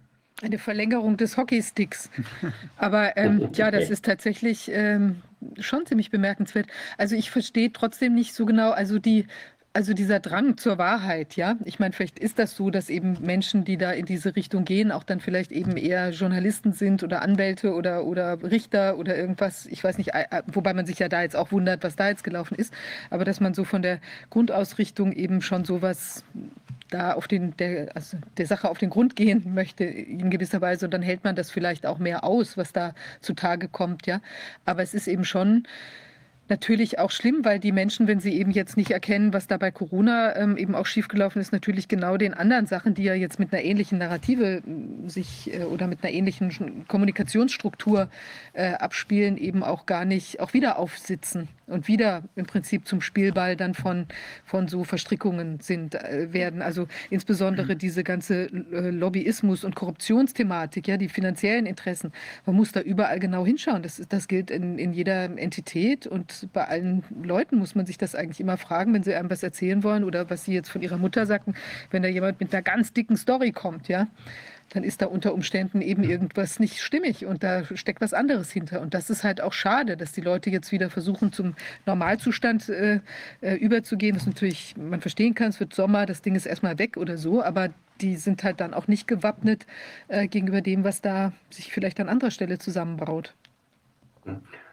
Eine 0.43 0.59
Verlängerung 0.59 1.17
des 1.17 1.37
Hockeysticks. 1.37 2.11
Aber 2.77 3.17
ähm, 3.17 3.51
ja, 3.55 3.71
das 3.71 3.91
ist 3.91 4.05
tatsächlich 4.05 4.71
ähm, 4.73 5.23
schon 5.59 5.87
ziemlich 5.87 6.11
bemerkenswert. 6.11 6.67
Also 6.97 7.17
ich 7.17 7.31
verstehe 7.31 7.73
trotzdem 7.73 8.15
nicht 8.15 8.35
so 8.35 8.47
genau, 8.47 8.71
also 8.71 8.99
die 8.99 9.27
also 9.73 9.95
dieser 9.95 10.19
Drang 10.19 10.57
zur 10.57 10.79
Wahrheit, 10.79 11.37
ja. 11.37 11.57
Ich 11.65 11.79
meine, 11.79 11.93
vielleicht 11.93 12.19
ist 12.19 12.41
das 12.41 12.57
so, 12.57 12.71
dass 12.71 12.91
eben 12.91 13.19
Menschen, 13.21 13.65
die 13.65 13.77
da 13.77 13.93
in 13.93 14.05
diese 14.05 14.35
Richtung 14.35 14.65
gehen, 14.65 14.91
auch 14.91 15.05
dann 15.05 15.21
vielleicht 15.21 15.53
eben 15.53 15.77
eher 15.77 16.11
Journalisten 16.11 16.73
sind 16.73 17.05
oder 17.05 17.23
Anwälte 17.23 17.75
oder, 17.75 18.05
oder 18.05 18.43
Richter 18.43 18.99
oder 18.99 19.17
irgendwas. 19.17 19.67
Ich 19.67 19.85
weiß 19.85 19.99
nicht, 19.99 20.11
wobei 20.47 20.75
man 20.75 20.87
sich 20.87 20.99
ja 20.99 21.09
da 21.09 21.23
jetzt 21.23 21.37
auch 21.37 21.53
wundert, 21.53 21.85
was 21.85 21.95
da 21.95 22.09
jetzt 22.09 22.25
gelaufen 22.25 22.57
ist. 22.57 22.75
Aber 23.11 23.25
dass 23.25 23.39
man 23.39 23.55
so 23.55 23.65
von 23.65 23.83
der 23.83 24.01
Grundausrichtung 24.31 25.13
eben 25.13 25.41
schon 25.41 25.65
sowas 25.65 26.25
da 26.91 27.13
auf 27.13 27.29
den, 27.29 27.57
der, 27.57 27.95
also 27.95 28.17
der 28.39 28.47
Sache 28.47 28.69
auf 28.69 28.79
den 28.79 28.91
Grund 28.91 29.15
gehen 29.15 29.55
möchte 29.55 29.85
in 29.85 30.31
gewisser 30.31 30.61
Weise 30.61 30.87
und 30.87 30.91
dann 30.93 31.03
hält 31.03 31.23
man 31.23 31.37
das 31.37 31.53
vielleicht 31.53 31.87
auch 31.87 31.99
mehr 31.99 32.25
aus, 32.25 32.57
was 32.57 32.73
da 32.73 32.95
zutage 33.21 33.69
kommt, 33.69 34.09
ja. 34.09 34.21
Aber 34.65 34.83
es 34.83 34.95
ist 34.95 35.07
eben 35.07 35.25
schon 35.25 35.69
natürlich 36.51 36.99
auch 36.99 37.11
schlimm, 37.11 37.45
weil 37.45 37.59
die 37.59 37.73
Menschen, 37.73 38.07
wenn 38.07 38.21
sie 38.21 38.39
eben 38.39 38.51
jetzt 38.51 38.77
nicht 38.77 38.91
erkennen, 38.91 39.33
was 39.33 39.47
da 39.47 39.57
bei 39.57 39.71
Corona 39.71 40.37
ähm, 40.37 40.57
eben 40.57 40.75
auch 40.75 40.87
schiefgelaufen 40.87 41.41
ist, 41.41 41.53
natürlich 41.53 41.89
genau 41.89 42.17
den 42.17 42.35
anderen 42.35 42.67
Sachen, 42.67 42.95
die 42.95 43.05
ja 43.05 43.15
jetzt 43.15 43.39
mit 43.39 43.53
einer 43.53 43.63
ähnlichen 43.63 43.99
Narrative 43.99 44.63
äh, 44.67 45.09
sich 45.09 45.53
äh, 45.55 45.65
oder 45.65 45.87
mit 45.87 46.03
einer 46.03 46.13
ähnlichen 46.13 46.87
Kommunikationsstruktur 46.89 48.09
äh, 48.53 48.73
abspielen, 48.75 49.39
eben 49.39 49.63
auch 49.63 49.87
gar 49.87 50.05
nicht 50.05 50.41
auch 50.41 50.53
wieder 50.53 50.79
aufsitzen 50.79 51.49
und 51.71 51.89
wieder 51.89 52.23
im 52.37 52.47
Prinzip 52.47 52.87
zum 52.87 53.01
Spielball 53.01 53.57
dann 53.57 53.75
von, 53.75 54.07
von 54.45 54.69
so 54.69 54.85
Verstrickungen 54.85 55.61
sind, 55.61 55.95
äh, 55.95 56.33
werden. 56.33 56.63
Also 56.63 56.87
insbesondere 57.11 57.75
mhm. 57.75 57.79
diese 57.79 58.05
ganze 58.05 58.45
äh, 58.45 58.91
Lobbyismus- 58.91 59.65
und 59.65 59.75
Korruptionsthematik, 59.75 60.89
ja, 60.89 60.97
die 60.97 61.09
finanziellen 61.09 61.67
Interessen. 61.67 62.13
Man 62.47 62.57
muss 62.57 62.73
da 62.73 62.81
überall 62.81 63.19
genau 63.19 63.47
hinschauen. 63.47 63.83
Das, 63.83 64.03
das 64.09 64.29
gilt 64.29 64.51
in, 64.51 64.79
in 64.79 64.93
jeder 64.93 65.25
Entität 65.39 66.07
und 66.07 66.49
bei 66.53 66.67
allen 66.67 67.05
Leuten 67.23 67.59
muss 67.59 67.75
man 67.75 67.87
sich 67.87 67.99
das 67.99 68.15
eigentlich 68.15 68.41
immer 68.41 68.57
fragen, 68.57 68.93
wenn 68.95 69.03
sie 69.03 69.15
einem 69.15 69.31
was 69.31 69.43
erzählen 69.43 69.83
wollen 69.83 70.05
oder 70.05 70.31
was 70.31 70.45
sie 70.45 70.53
jetzt 70.53 70.71
von 70.71 70.83
ihrer 70.83 70.99
Mutter 70.99 71.27
sagten, 71.27 71.55
wenn 71.91 72.03
da 72.03 72.09
jemand 72.09 72.41
mit 72.41 72.53
einer 72.53 72.63
ganz 72.63 72.93
dicken 72.93 73.17
Story 73.17 73.53
kommt, 73.53 73.89
ja 73.89 74.09
dann 74.71 74.85
ist 74.85 75.03
da 75.03 75.07
unter 75.07 75.35
Umständen 75.35 75.81
eben 75.81 76.03
irgendwas 76.03 76.59
nicht 76.59 76.81
stimmig 76.81 77.27
und 77.27 77.43
da 77.43 77.65
steckt 77.77 78.01
was 78.01 78.15
anderes 78.15 78.51
hinter. 78.51 78.81
Und 78.81 78.95
das 78.95 79.11
ist 79.11 79.25
halt 79.25 79.41
auch 79.41 79.53
schade, 79.53 79.97
dass 79.97 80.13
die 80.13 80.21
Leute 80.21 80.51
jetzt 80.51 80.73
wieder 80.73 80.91
versuchen, 80.91 81.33
zum 81.33 81.55
Normalzustand 81.87 82.69
äh, 82.69 83.01
äh, 83.41 83.55
überzugehen. 83.57 84.17
Was 84.17 84.27
natürlich 84.27 84.75
man 84.77 85.01
verstehen 85.01 85.35
kann, 85.35 85.51
es 85.51 85.61
wird 85.61 85.75
Sommer, 85.75 86.07
das 86.07 86.23
Ding 86.23 86.35
ist 86.35 86.47
erstmal 86.47 86.79
weg 86.79 86.97
oder 86.97 87.19
so, 87.19 87.43
aber 87.43 87.71
die 88.01 88.17
sind 88.17 88.45
halt 88.45 88.61
dann 88.61 88.73
auch 88.73 88.89
nicht 88.89 89.07
gewappnet 89.07 89.67
äh, 90.09 90.27
gegenüber 90.29 90.61
dem, 90.61 90.85
was 90.85 91.03
da 91.03 91.33
sich 91.51 91.73
vielleicht 91.73 92.01
an 92.01 92.09
anderer 92.09 92.31
Stelle 92.31 92.59
zusammenbraut. 92.59 93.35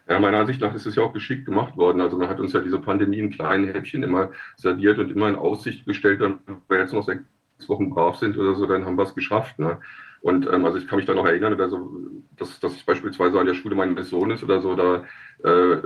Ja, 0.08 0.20
meiner 0.20 0.38
Ansicht 0.38 0.62
nach 0.62 0.74
ist 0.74 0.86
es 0.86 0.96
ja 0.96 1.04
auch 1.04 1.12
geschickt 1.12 1.46
gemacht 1.46 1.76
worden. 1.76 2.00
Also 2.00 2.18
man 2.18 2.30
hat 2.30 2.40
uns 2.40 2.54
ja 2.54 2.62
diese 2.62 2.80
Pandemie 2.80 3.20
in 3.20 3.30
kleinen 3.30 3.74
Häppchen 3.74 4.04
immer 4.04 4.32
serviert 4.56 5.00
und 5.00 5.12
immer 5.12 5.28
in 5.28 5.36
Aussicht 5.36 5.86
gestellt, 5.86 6.22
wenn 6.22 6.40
wir 6.70 6.80
jetzt 6.80 6.94
noch 6.94 7.04
sechs 7.04 7.24
Wochen 7.68 7.90
brav 7.90 8.18
sind 8.18 8.38
oder 8.38 8.56
so, 8.56 8.66
dann 8.66 8.86
haben 8.86 8.98
wir 8.98 9.04
es 9.04 9.16
geschafft. 9.16 9.60
Ne? 9.60 9.78
Und 10.22 10.48
ähm, 10.52 10.66
also 10.66 10.78
ich 10.78 10.88
kann 10.88 10.98
mich 10.98 11.06
da 11.06 11.14
noch 11.14 11.26
erinnern, 11.26 11.60
also, 11.60 11.92
dass, 12.38 12.60
dass 12.60 12.76
ich 12.76 12.86
beispielsweise 12.86 13.40
an 13.40 13.46
der 13.46 13.54
Schule 13.54 13.76
meines 13.76 14.10
Sohnes 14.10 14.44
oder 14.44 14.62
so, 14.62 14.76
da, 14.76 15.04
äh, 15.44 15.78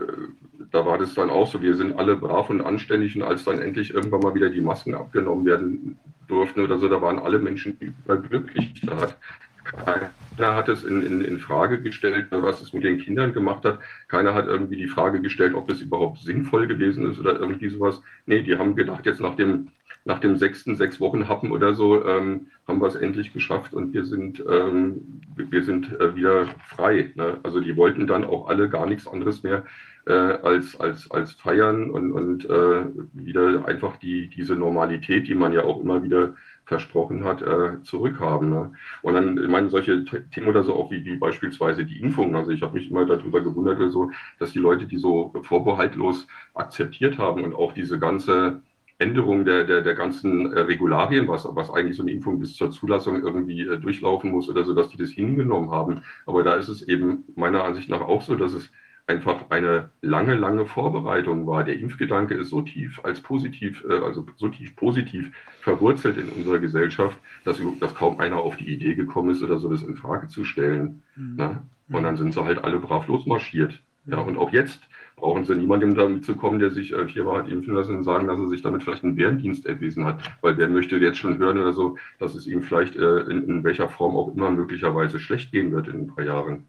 da 0.72 0.86
war 0.86 0.98
das 0.98 1.14
dann 1.14 1.30
auch 1.30 1.48
so, 1.52 1.62
wir 1.62 1.76
sind 1.76 1.98
alle 1.98 2.16
brav 2.16 2.50
und 2.50 2.62
anständig 2.62 3.16
und 3.16 3.24
als 3.24 3.44
dann 3.44 3.62
endlich 3.62 3.94
irgendwann 3.94 4.22
mal 4.22 4.36
wieder 4.36 4.50
die 4.50 4.62
Masken 4.62 4.96
abgenommen 4.96 5.46
werden 5.46 6.00
durften 6.28 6.62
oder 6.62 6.78
so, 6.78 6.88
da 6.88 7.02
waren 7.02 7.20
alle 7.20 7.40
Menschen 7.40 7.78
glücklich. 8.06 8.82
Da 8.86 9.02
hat 9.02 9.18
keiner 9.64 10.56
hat 10.56 10.70
es 10.70 10.84
in, 10.84 11.06
in, 11.06 11.22
in 11.22 11.40
Frage 11.40 11.82
gestellt, 11.82 12.28
was 12.32 12.62
es 12.62 12.74
mit 12.74 12.84
den 12.84 12.98
Kindern 12.98 13.34
gemacht 13.34 13.64
hat. 13.64 13.80
Keiner 14.08 14.34
hat 14.34 14.48
irgendwie 14.48 14.76
die 14.76 14.88
Frage 14.88 15.22
gestellt, 15.22 15.54
ob 15.54 15.68
das 15.68 15.82
überhaupt 15.82 16.20
sinnvoll 16.20 16.68
gewesen 16.68 17.10
ist 17.12 17.20
oder 17.20 17.40
irgendwie 17.40 17.70
sowas. 17.70 18.02
Nee, 18.26 18.42
die 18.42 18.58
haben 18.58 18.76
gedacht, 18.76 19.06
jetzt 19.06 19.22
nach 19.22 19.36
dem 19.36 19.70
nach 20.06 20.20
dem 20.20 20.36
sechsten 20.38 20.76
sechs 20.76 21.00
Wochen 21.00 21.28
Happen 21.28 21.52
oder 21.52 21.74
so 21.74 22.06
ähm, 22.06 22.48
haben 22.68 22.82
wir 22.82 22.88
es 22.88 22.96
endlich 22.96 23.34
geschafft 23.34 23.74
und 23.74 23.94
wir 23.94 24.06
sind, 24.06 24.44
ähm, 24.50 25.22
wir 25.36 25.64
sind 25.64 26.00
äh, 26.00 26.16
wieder 26.16 26.48
frei. 26.76 27.12
Ne? 27.16 27.40
Also 27.44 27.60
die 27.60 27.78
wollten 27.78 28.08
dann 28.08 28.24
auch 28.24 28.48
alle 28.48 28.70
gar 28.70 28.86
nichts 28.86 29.08
anderes 29.08 29.44
mehr 29.44 29.64
äh, 30.08 30.14
als, 30.14 30.80
als, 30.80 31.10
als 31.12 31.34
feiern 31.34 31.92
und, 31.92 32.12
und 32.12 32.46
äh, 32.46 32.86
wieder 33.14 33.66
einfach 33.66 33.98
die, 33.98 34.28
diese 34.28 34.56
Normalität, 34.56 35.28
die 35.28 35.36
man 35.36 35.54
ja 35.54 35.64
auch 35.64 35.80
immer 35.82 36.04
wieder 36.04 36.34
versprochen 36.66 37.24
hat, 37.24 37.42
äh, 37.42 37.82
zurückhaben. 37.84 38.50
Ne? 38.50 38.72
Und 39.02 39.14
dann, 39.14 39.38
ich 39.38 39.50
meine, 39.50 39.70
solche 39.70 40.06
Themen 40.06 40.48
oder 40.48 40.64
so 40.64 40.74
auch 40.74 40.90
wie, 40.90 41.04
wie 41.06 41.18
beispielsweise 41.18 41.86
die 41.86 42.00
Impfung. 42.00 42.36
Also 42.36 42.52
ich 42.52 42.62
habe 42.62 42.74
mich 42.74 42.90
immer 42.90 43.06
darüber 43.06 43.42
gewundert, 43.42 43.92
so, 43.92 44.10
dass 44.40 44.54
die 44.54 44.60
Leute, 44.60 44.86
die 44.86 44.98
so 44.98 45.34
vorbehaltlos 45.44 46.28
akzeptiert 46.54 47.18
haben 47.18 47.44
und 47.44 47.54
auch 47.54 47.74
diese 47.74 48.00
ganze 48.00 48.62
Änderung 49.02 49.44
der, 49.46 49.64
der, 49.64 49.82
der 49.82 49.96
ganzen 49.96 50.54
äh, 50.54 50.60
Regularien, 50.60 51.28
was, 51.28 51.48
was 51.50 51.70
eigentlich 51.72 51.98
so 51.98 52.04
eine 52.04 52.12
Impfung 52.12 52.40
bis 52.40 52.56
zur 52.56 52.72
Zulassung 52.72 53.22
irgendwie 53.22 53.62
äh, 53.62 53.78
durchlaufen 53.78 54.32
muss 54.32 54.48
oder 54.48 54.64
so, 54.64 54.74
dass 54.74 54.90
die 54.90 54.98
das 54.98 55.10
hingenommen 55.10 55.72
haben. 55.72 56.04
Aber 56.26 56.44
da 56.44 56.56
ist 56.56 56.70
es 56.70 56.82
eben 56.84 57.26
meiner 57.36 57.64
Ansicht 57.64 57.90
nach 57.90 58.02
auch 58.02 58.22
so, 58.22 58.36
dass 58.36 58.54
es 58.54 58.72
einfach 59.08 59.50
eine 59.50 59.90
lange, 60.02 60.36
lange 60.36 60.66
Vorbereitung 60.66 61.48
war. 61.48 61.64
Der 61.64 61.80
Impfgedanke 61.80 62.36
ist 62.36 62.50
so 62.50 62.62
tief 62.62 63.00
als 63.04 63.20
positiv, 63.20 63.84
äh, 63.90 64.00
also 64.00 64.26
so 64.38 64.50
tief 64.50 64.76
positiv 64.76 65.32
verwurzelt 65.62 66.18
in 66.18 66.30
unserer 66.30 66.60
Gesellschaft, 66.60 67.18
dass, 67.44 67.60
dass 67.80 67.96
kaum 67.96 68.20
einer 68.20 68.38
auf 68.38 68.56
die 68.58 68.72
Idee 68.72 68.96
gekommen 68.96 69.32
ist 69.32 69.44
oder 69.44 69.58
so, 69.58 69.70
das 69.70 69.84
in 69.84 69.96
Frage 69.96 70.28
zu 70.28 70.46
stellen. 70.46 71.04
Mhm. 71.16 71.36
Ne? 71.36 71.62
Und 71.90 72.04
dann 72.04 72.16
sind 72.16 72.34
sie 72.34 72.44
halt 72.44 72.64
alle 72.64 72.80
brav 72.80 73.08
losmarschiert. 73.08 73.82
Ja, 74.06 74.18
und 74.20 74.38
auch 74.38 74.52
jetzt 74.52 74.82
brauchen 75.22 75.46
sie 75.46 75.56
niemandem 75.56 75.96
damit 75.96 76.26
zu 76.26 76.36
kommen, 76.36 76.60
der 76.60 76.72
sich 76.72 76.92
äh, 76.92 77.08
viermal 77.08 77.40
hat 77.44 77.50
impfen 77.50 77.76
lassen 77.76 77.96
und 77.96 78.04
sagen, 78.04 78.28
dass 78.28 78.40
er 78.40 78.50
sich 78.50 78.62
damit 78.62 78.84
vielleicht 78.84 79.04
einen 79.04 79.16
Bärendienst 79.16 79.66
erwiesen 79.66 80.04
hat. 80.04 80.20
Weil 80.42 80.56
der 80.56 80.68
möchte 80.68 80.98
jetzt 80.98 81.20
schon 81.20 81.38
hören 81.38 81.60
oder 81.60 81.74
so, 81.74 81.98
dass 82.20 82.36
es 82.36 82.48
ihm 82.48 82.64
vielleicht 82.64 82.96
äh, 82.96 83.20
in, 83.22 83.48
in, 83.48 83.64
welcher 83.64 83.88
Form 83.88 84.18
auch 84.18 84.36
immer 84.36 84.52
möglicherweise 84.52 85.20
schlecht 85.20 85.52
gehen 85.52 85.72
wird 85.72 85.88
in 85.88 86.02
ein 86.02 86.08
paar 86.08 86.26
Jahren. 86.26 86.66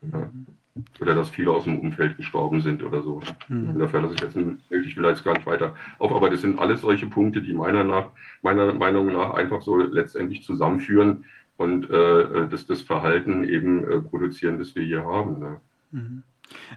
Ja. 0.00 0.30
Oder 1.00 1.14
dass 1.14 1.28
viele 1.28 1.50
aus 1.50 1.64
dem 1.64 1.80
Umfeld 1.80 2.16
gestorben 2.16 2.62
sind 2.62 2.82
oder 2.82 3.02
so. 3.02 3.20
Mhm. 3.48 3.70
Insofern, 3.74 4.04
dass 4.04 4.14
ich 4.14 4.20
jetzt 4.20 4.36
ich 4.70 4.96
will 4.96 5.04
jetzt 5.04 5.24
gar 5.24 5.34
nicht 5.34 5.46
weiter 5.46 5.74
auf, 5.98 6.12
aber 6.12 6.30
das 6.30 6.40
sind 6.40 6.58
alles 6.58 6.80
solche 6.80 7.06
Punkte, 7.06 7.42
die 7.42 7.52
meiner, 7.52 7.84
nach, 7.84 8.06
meiner 8.40 8.72
Meinung 8.72 9.12
nach 9.12 9.34
einfach 9.34 9.60
so 9.60 9.76
letztendlich 9.76 10.44
zusammenführen 10.44 11.24
und 11.58 11.90
äh, 11.90 12.48
das, 12.48 12.66
das 12.66 12.80
Verhalten 12.80 13.44
eben 13.44 13.84
äh, 13.84 14.00
produzieren, 14.00 14.58
das 14.58 14.74
wir 14.74 14.82
hier 14.82 15.04
haben. 15.04 15.40
Ne? 15.40 15.60
Mhm. 15.90 16.22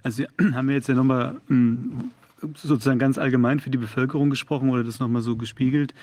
Also 0.02 0.24
haben 0.52 0.68
wir 0.68 0.74
jetzt 0.74 0.88
ja 0.88 0.94
nochmal 0.94 1.40
hm, 1.48 2.10
sozusagen 2.54 2.98
ganz 2.98 3.18
allgemein 3.18 3.60
für 3.60 3.70
die 3.70 3.78
Bevölkerung 3.78 4.30
gesprochen 4.30 4.70
oder 4.70 4.84
das 4.84 5.00
nochmal 5.00 5.22
so 5.22 5.36
gespiegelt. 5.36 5.94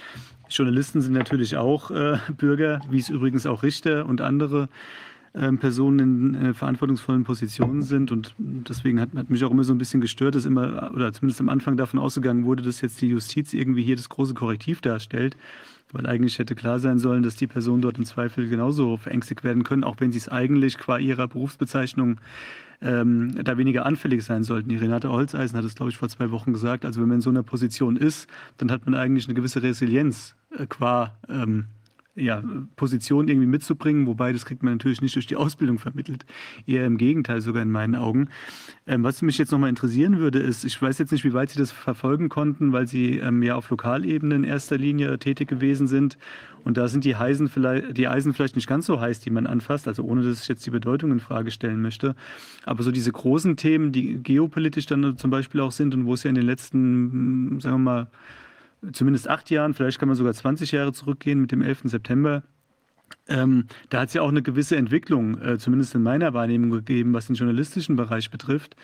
Journalisten 0.50 1.02
sind 1.02 1.14
natürlich 1.14 1.58
auch 1.58 1.92
äh, 1.92 2.18
Bürger, 2.38 2.82
wie 2.90 3.00
es 3.00 3.10
übrigens 3.10 3.46
auch 3.46 3.64
Richter 3.64 4.06
und 4.06 4.22
andere 4.22 4.70
äh, 5.34 5.52
Personen 5.54 6.34
in 6.36 6.46
äh, 6.46 6.54
verantwortungsvollen 6.54 7.24
Positionen 7.24 7.82
sind. 7.82 8.12
Und 8.12 8.36
deswegen 8.38 9.00
hat, 9.00 9.10
hat, 9.16 9.30
mich 9.30 9.44
auch 9.44 9.52
immer 9.52 9.64
so 9.64 9.74
ein 9.74 9.80
bisschen 9.80 10.02
gestört, 10.02 10.36
dass 10.36 10.46
immer, 10.46 10.92
oder 10.94 11.12
zumindest 11.12 11.42
am 11.42 11.50
Anfang 11.50 11.76
davon 11.76 12.00
ausgegangen 12.00 12.46
wurde, 12.46 12.64
dass 12.64 12.82
jetzt 12.82 13.02
die 13.02 13.08
Justiz 13.08 13.54
irgendwie 13.54 13.84
hier 13.84 13.96
das 13.96 14.10
große 14.10 14.34
Korrektiv 14.36 14.82
darstellt. 14.82 15.36
Weil 15.92 16.08
eigentlich 16.08 16.40
hätte 16.40 16.56
klar 16.56 16.80
sein 16.80 16.98
sollen, 16.98 17.24
dass 17.24 17.36
die 17.36 17.48
Personen 17.48 17.82
dort 17.82 17.98
im 17.98 18.06
Zweifel 18.06 18.48
genauso 18.48 18.98
verängstigt 18.98 19.44
werden 19.44 19.64
können, 19.64 19.84
auch 19.84 19.96
wenn 20.00 20.12
sie 20.12 20.18
es 20.18 20.30
eigentlich 20.30 20.78
qua 20.78 20.98
ihrer 20.98 21.28
Berufsbezeichnung 21.28 22.20
ähm, 22.82 23.36
da 23.44 23.58
weniger 23.58 23.86
anfällig 23.86 24.24
sein 24.24 24.44
sollten. 24.44 24.70
Die 24.70 24.78
Renate 24.78 25.10
Holzeisen 25.10 25.58
hat 25.58 25.66
es, 25.66 25.76
glaube 25.76 25.92
ich, 25.92 25.98
vor 25.98 26.10
zwei 26.10 26.32
Wochen 26.32 26.54
gesagt. 26.54 26.86
Also 26.86 27.02
wenn 27.02 27.08
man 27.08 27.18
in 27.18 27.22
so 27.22 27.30
einer 27.30 27.44
Position 27.44 27.98
ist, 27.98 28.28
dann 28.58 28.72
hat 28.72 28.86
man 28.86 28.96
eigentlich 28.96 29.26
eine 29.28 29.34
gewisse 29.34 29.64
Resilienz 29.64 30.36
äh, 30.58 30.66
qua 30.68 31.14
ähm, 31.30 31.66
ja, 32.16 32.44
Position 32.76 33.28
irgendwie 33.28 33.48
mitzubringen, 33.48 34.06
wobei 34.06 34.34
das 34.34 34.46
kriegt 34.46 34.62
man 34.62 34.74
natürlich 34.74 35.02
nicht 35.02 35.16
durch 35.16 35.26
die 35.26 35.36
Ausbildung 35.36 35.80
vermittelt. 35.80 36.26
Eher 36.68 36.86
im 36.86 36.98
Gegenteil, 36.98 37.42
sogar 37.42 37.64
in 37.64 37.72
meinen 37.72 37.96
Augen. 37.96 38.30
Ähm, 38.86 39.04
was 39.04 39.22
mich 39.24 39.40
jetzt 39.40 39.52
nochmal 39.52 39.70
interessieren 39.70 40.20
würde, 40.20 40.40
ist, 40.40 40.64
ich 40.64 40.80
weiß 40.80 41.00
jetzt 41.00 41.12
nicht, 41.12 41.24
wie 41.24 41.34
weit 41.34 41.50
Sie 41.50 41.58
das 41.58 41.72
verfolgen 41.72 42.30
konnten, 42.30 42.72
weil 42.72 42.88
Sie 42.88 43.18
ähm, 43.18 43.42
ja 43.42 43.56
auf 43.56 43.70
Lokalebene 43.70 44.36
in 44.36 44.44
erster 44.44 44.78
Linie 44.78 45.18
tätig 45.18 45.48
gewesen 45.48 45.88
sind. 45.88 46.18
Und 46.64 46.78
da 46.78 46.88
sind 46.88 47.04
die, 47.04 47.16
Heisen 47.16 47.50
vielleicht, 47.50 47.98
die 47.98 48.08
Eisen 48.08 48.34
vielleicht 48.34 48.56
nicht 48.56 48.68
ganz 48.68 48.86
so 48.86 49.02
heiß, 49.02 49.20
die 49.20 49.32
man 49.32 49.48
anfasst, 49.48 49.88
also 49.88 50.04
ohne 50.04 50.24
dass 50.24 50.44
ich 50.44 50.48
jetzt 50.48 50.66
die 50.66 50.70
Bedeutung 50.70 51.12
in 51.12 51.20
Frage 51.20 51.52
stellen 51.52 51.82
möchte. 51.82 52.16
Aber 52.64 52.84
so 52.84 52.92
diese 52.92 53.12
großen 53.12 53.58
Themen, 53.58 53.92
die 53.92 54.22
geopolitisch 54.22 54.86
dann 54.86 55.18
zum 55.18 55.30
Beispiel 55.32 55.62
auch 55.62 55.72
sind 55.72 55.94
und 55.94 56.06
wo 56.06 56.14
es 56.14 56.24
ja 56.24 56.30
in 56.30 56.36
den 56.36 56.46
letzten, 56.46 57.60
sagen 57.60 57.78
wir 57.78 57.92
mal, 57.92 58.08
zumindest 58.92 59.30
acht 59.30 59.50
Jahren, 59.50 59.74
vielleicht 59.74 60.00
kann 60.00 60.10
man 60.10 60.18
sogar 60.18 60.34
20 60.34 60.72
Jahre 60.72 60.94
zurückgehen 60.94 61.40
mit 61.40 61.52
dem 61.52 61.62
11. 61.62 61.82
September. 61.86 62.44
Ähm, 63.28 63.68
da 63.90 64.02
hat 64.02 64.10
es 64.10 64.16
ja 64.16 64.22
auch 64.22 64.30
eine 64.30 64.42
gewisse 64.42 64.76
Entwicklung, 64.76 65.40
äh, 65.42 65.58
zumindest 65.58 65.96
in 65.96 66.04
meiner 66.04 66.34
Wahrnehmung 66.34 66.72
gegeben, 66.72 67.14
was 67.14 67.28
den 67.28 67.36
journalistischen 67.36 67.96
Bereich 67.96 68.30
betrifft. 68.32 68.76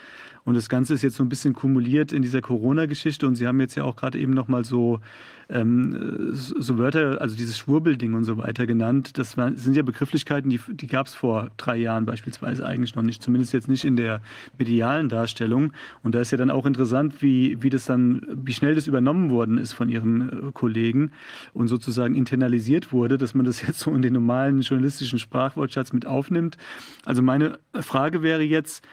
Und 0.45 0.56
das 0.56 0.69
Ganze 0.69 0.94
ist 0.94 1.02
jetzt 1.02 1.18
so 1.18 1.24
ein 1.24 1.30
bisschen 1.30 1.53
kumuliert 1.53 2.14
in 2.14 2.22
dieser 2.22 2.42
Corona-Geschichte. 2.42 3.28
Und 3.28 3.36
Sie 3.36 3.48
haben 3.48 3.60
jetzt 3.60 3.76
ja 3.76 3.84
auch 3.84 3.95
gerade 3.95 4.19
eben 4.19 4.34
nochmal 4.34 4.64
so 4.64 5.00
ähm, 5.50 6.30
so 6.34 6.78
Wörter, 6.78 7.19
also 7.22 7.36
dieses 7.36 7.58
Schwurbelding 7.58 8.14
und 8.14 8.24
so 8.24 8.38
weiter 8.38 8.68
genannt, 8.68 9.18
das 9.18 9.36
waren, 9.36 9.58
sind 9.58 9.76
ja 9.76 9.82
Begrifflichkeiten, 9.82 10.50
die, 10.50 10.60
die 10.69 10.88
gab 10.88 11.08
es 11.08 11.16
vor 11.16 11.50
drei 11.58 11.78
Jahren 11.78 12.06
beispielsweise 12.06 12.66
eigentlich 12.66 12.95
noch 12.95 13.02
nicht, 13.02 13.24
zumindest 13.24 13.53
jetzt 13.53 13.68
nicht 13.68 13.84
in 13.84 13.95
der 13.95 14.22
medialen 14.60 15.10
Darstellung. 15.10 15.74
Und 16.03 16.14
da 16.14 16.22
ist 16.22 16.32
ja 16.32 16.38
dann 16.38 16.52
auch 16.52 16.66
interessant, 16.66 17.22
wie, 17.22 17.61
wie 17.64 17.72
das 17.72 17.86
dann, 17.86 18.22
wie 18.32 18.53
schnell 18.53 18.76
das 18.76 18.86
übernommen 18.86 19.32
worden 19.32 19.58
ist 19.58 19.74
von 19.74 19.90
ihren 19.90 20.50
äh, 20.50 20.52
Kollegen 20.53 21.11
und 21.53 21.68
sozusagen 21.68 22.14
internalisiert 22.14 22.94
wurde, 22.94 23.18
dass 23.18 23.34
man 23.34 23.45
das 23.45 23.61
jetzt 23.66 23.80
so 23.80 23.92
in 23.92 24.03
den 24.03 24.14
normalen 24.14 24.61
journalistischen 24.61 25.18
Sprachwortschatz 25.18 25.94
mit 25.94 26.06
aufnimmt. 26.06 26.58
Also 27.06 27.24
meine 27.24 27.58
Frage 27.82 28.22
wäre 28.22 28.44
jetzt, 28.44 28.86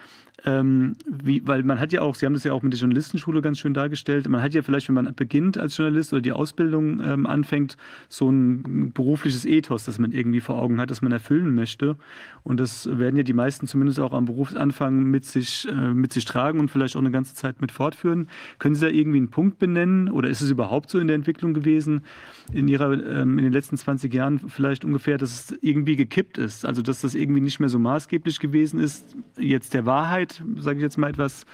ähm, 0.45 0.97
wie, 1.07 1.47
weil 1.47 1.63
man 1.63 1.81
hat 1.81 1.93
ja 1.93 2.03
auch, 2.03 2.15
Sie 2.15 2.27
haben 2.27 2.35
das 2.35 2.45
ja 2.45 2.53
auch 2.53 2.63
mit 2.63 2.73
der 2.73 2.79
Journalistenschule 2.79 3.41
ganz 3.41 3.59
schön 3.59 3.73
dargestellt, 3.73 4.29
man 4.29 4.43
hat 4.43 4.53
ja 4.53 4.63
vielleicht, 4.63 4.89
wenn 4.89 4.95
man 4.95 5.15
beginnt 5.15 5.57
als 5.57 5.77
Journalist 5.77 6.13
oder 6.13 6.21
die 6.21 6.33
Ausbildung 6.33 7.01
ähm, 7.01 7.27
anfängt, 7.27 7.77
so 8.09 8.31
ein 8.31 8.93
berufliches 8.93 9.47
Ethos, 9.47 9.85
das 9.85 9.99
man 9.99 10.13
irgendwie 10.13 10.41
vor 10.41 10.57
Augen 10.57 10.79
hat, 10.79 10.91
das 10.91 11.01
man 11.01 11.11
erfüllen 11.11 11.55
möchte. 11.55 11.97
Und 12.43 12.61
das 12.61 12.87
werden 12.99 13.17
ja 13.17 13.23
die 13.23 13.33
meisten 13.33 13.67
zumindest 13.67 13.99
auch 13.99 14.13
am 14.13 14.27
Berufsanfang 14.27 15.05
mit 15.05 15.25
sich, 15.25 15.67
äh, 15.69 15.95
mit 15.95 16.13
sich 16.13 16.27
tragen 16.27 16.61
und 16.61 16.71
vielleicht 16.71 16.97
auch 16.97 17.01
eine 17.01 17.11
ganze 17.11 17.35
Zeit 17.35 17.61
mit 17.61 17.73
fortführen. 17.73 18.29
Können 18.59 18.75
Sie 18.75 18.83
da 18.83 18.89
irgendwie 18.89 19.19
einen 19.19 19.31
Punkt 19.31 19.59
benennen 19.59 20.11
oder 20.11 20.29
ist 20.29 20.43
es 20.43 20.51
überhaupt 20.51 20.91
so 20.91 20.99
in 20.99 21.07
der 21.07 21.17
Entwicklung 21.17 21.55
gewesen, 21.55 22.03
in, 22.53 22.69
ihrer, 22.69 22.93
ähm, 22.93 23.39
in 23.39 23.45
den 23.45 23.53
letzten 23.53 23.77
20 23.77 24.13
Jahren 24.15 24.39
vielleicht 24.49 24.85
ungefähr, 24.85 25.19
dass 25.19 25.51
es 25.51 25.59
irgendwie 25.61 25.97
gekippt 25.97 26.39
ist? 26.39 26.67
Also 26.67 26.83
dass 26.83 27.01
das 27.01 27.15
irgendwie 27.15 27.41
nicht 27.41 27.59
mehr 27.59 27.69
so 27.69 27.79
maßgeblich 27.79 28.39
gewesen 28.39 28.79
ist, 28.79 29.17
jetzt 29.39 29.75
der 29.75 29.87
Wahrheit 29.87 30.26
sage 30.59 30.79
ich 30.79 30.83
jetzt 30.83 30.99
mal 30.99 31.11
etwas 31.11 31.47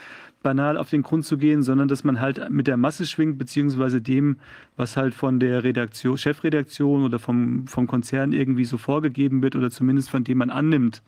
banal 0.43 0.77
auf 0.77 0.91
den 0.91 1.03
Grund 1.03 1.25
zu 1.25 1.39
gehen, 1.39 1.63
sondern 1.63 1.89
dass 1.89 2.05
man 2.05 2.21
halt 2.21 2.51
mit 2.51 2.67
der 2.67 2.77
Masse 2.77 3.07
schwingt, 3.07 3.39
beziehungsweise 3.39 4.01
dem, 4.01 4.37
was 4.77 4.97
halt 4.97 5.15
von 5.15 5.41
der 5.41 5.65
Redaktion, 5.65 6.19
Chefredaktion 6.19 7.05
oder 7.05 7.19
vom, 7.19 7.67
vom 7.67 7.87
Konzern 7.87 8.33
irgendwie 8.33 8.65
so 8.65 8.77
vorgegeben 8.77 9.43
wird 9.43 9.57
oder 9.57 9.71
zumindest 9.71 10.11
von 10.11 10.25
dem 10.25 10.39
man 10.39 10.51
annimmt, 10.51 11.03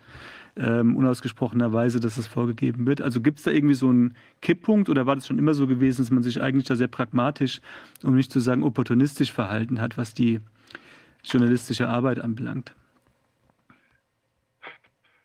ähm, 0.56 0.96
unausgesprochenerweise, 0.96 2.00
dass 2.00 2.16
es 2.16 2.26
vorgegeben 2.26 2.86
wird. 2.86 3.02
Also 3.02 3.20
gibt 3.20 3.38
es 3.38 3.44
da 3.44 3.50
irgendwie 3.50 3.74
so 3.74 3.88
einen 3.88 4.14
Kipppunkt 4.40 4.88
oder 4.88 5.06
war 5.06 5.16
das 5.16 5.26
schon 5.26 5.38
immer 5.38 5.54
so 5.54 5.66
gewesen, 5.66 6.02
dass 6.02 6.10
man 6.10 6.22
sich 6.22 6.40
eigentlich 6.40 6.66
da 6.66 6.76
sehr 6.76 6.88
pragmatisch, 6.88 7.60
um 8.02 8.14
nicht 8.14 8.30
zu 8.30 8.40
sagen 8.40 8.62
opportunistisch 8.62 9.32
verhalten 9.32 9.80
hat, 9.80 9.98
was 9.98 10.14
die 10.14 10.40
journalistische 11.24 11.88
Arbeit 11.88 12.20
anbelangt? 12.20 12.72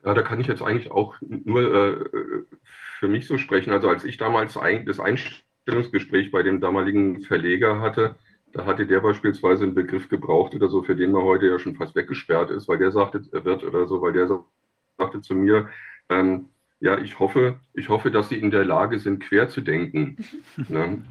Ja, 0.03 0.13
da 0.13 0.21
kann 0.21 0.39
ich 0.39 0.47
jetzt 0.47 0.61
eigentlich 0.61 0.91
auch 0.91 1.15
nur 1.21 1.73
äh, 1.73 2.05
für 2.99 3.07
mich 3.07 3.27
so 3.27 3.37
sprechen. 3.37 3.71
Also 3.71 3.89
als 3.89 4.05
ich 4.05 4.17
damals 4.17 4.57
ein, 4.57 4.85
das 4.85 4.99
Einstellungsgespräch 4.99 6.31
bei 6.31 6.43
dem 6.43 6.61
damaligen 6.61 7.21
Verleger 7.23 7.81
hatte, 7.81 8.15
da 8.53 8.65
hatte 8.65 8.87
der 8.87 9.01
beispielsweise 9.01 9.63
einen 9.63 9.75
Begriff 9.75 10.09
gebraucht 10.09 10.55
oder 10.55 10.69
so, 10.69 10.83
für 10.83 10.95
den 10.95 11.11
man 11.11 11.23
heute 11.23 11.47
ja 11.47 11.59
schon 11.59 11.75
fast 11.75 11.95
weggesperrt 11.95 12.49
ist, 12.49 12.67
weil 12.67 12.79
der 12.79 12.91
sagte, 12.91 13.21
er 13.31 13.45
wird 13.45 13.63
oder 13.63 13.87
so, 13.87 14.01
weil 14.01 14.13
der 14.13 14.27
sagte 14.97 15.21
zu 15.21 15.35
mir, 15.35 15.69
ähm, 16.09 16.49
ja, 16.79 16.97
ich 16.97 17.19
hoffe, 17.19 17.59
ich 17.73 17.89
hoffe, 17.89 18.09
dass 18.09 18.29
Sie 18.29 18.39
in 18.39 18.51
der 18.51 18.65
Lage 18.65 18.99
sind, 18.99 19.21
quer 19.21 19.49
zu 19.49 19.61
denken. 19.61 20.17
ne? 20.69 21.03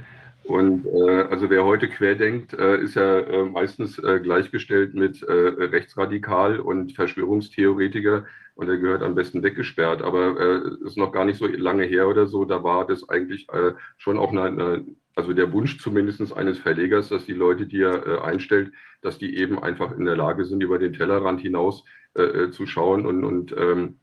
Und 0.49 0.87
äh, 0.87 1.27
also 1.31 1.51
wer 1.51 1.67
heute 1.67 1.89
querdenkt, 1.89 2.55
äh, 2.55 2.79
ist 2.79 2.95
ja 2.95 3.19
äh, 3.19 3.45
meistens 3.45 3.99
äh, 3.99 4.19
gleichgestellt 4.19 4.95
mit 4.95 5.23
äh, 5.23 5.31
Rechtsradikal 5.31 6.59
und 6.59 6.95
Verschwörungstheoretiker 6.95 8.25
und 8.55 8.69
er 8.71 8.79
gehört 8.79 9.03
am 9.03 9.15
besten 9.15 9.43
weggesperrt. 9.43 10.01
Aber 10.01 10.41
äh, 10.41 10.87
ist 10.87 10.97
noch 10.97 11.13
gar 11.13 11.27
nicht 11.27 11.39
so 11.39 11.47
lange 11.47 11.85
her 11.85 12.09
oder 12.09 12.27
so, 12.27 12.47
da 12.47 12.65
war 12.65 12.87
das 12.87 13.07
eigentlich 13.11 13.47
äh, 13.53 13.75
schon 13.99 14.19
auch 14.19 14.33
eine, 14.33 14.45
eine, 14.45 14.87
also 15.15 15.35
der 15.35 15.53
Wunsch 15.53 15.79
zumindest 15.83 16.33
eines 16.35 16.59
Verlegers, 16.59 17.11
dass 17.11 17.27
die 17.27 17.35
Leute, 17.35 17.67
die 17.67 17.83
er 17.83 18.07
äh, 18.07 18.19
einstellt, 18.21 18.73
dass 19.03 19.19
die 19.19 19.37
eben 19.37 19.63
einfach 19.63 19.95
in 19.99 20.07
der 20.07 20.17
Lage 20.17 20.47
sind, 20.47 20.63
über 20.63 20.79
den 20.79 20.95
Tellerrand 20.95 21.43
hinaus 21.43 21.85
äh, 22.15 22.23
äh, 22.23 22.51
zu 22.53 22.65
schauen 22.65 23.05
und, 23.05 23.23
und 23.23 23.55
ähm, 23.55 24.01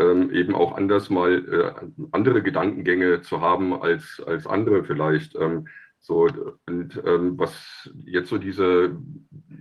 eben 0.00 0.54
auch 0.56 0.76
anders 0.76 1.10
mal 1.10 1.32
äh, 1.32 2.06
andere 2.10 2.42
Gedankengänge 2.42 3.20
zu 3.22 3.40
haben 3.40 3.72
als, 3.72 4.20
als 4.26 4.48
andere 4.48 4.82
vielleicht. 4.82 5.36
Ähm, 5.36 5.68
so, 6.04 6.28
und 6.66 7.00
ähm, 7.06 7.38
was 7.38 7.88
jetzt 8.04 8.28
so 8.28 8.36
diese 8.36 8.96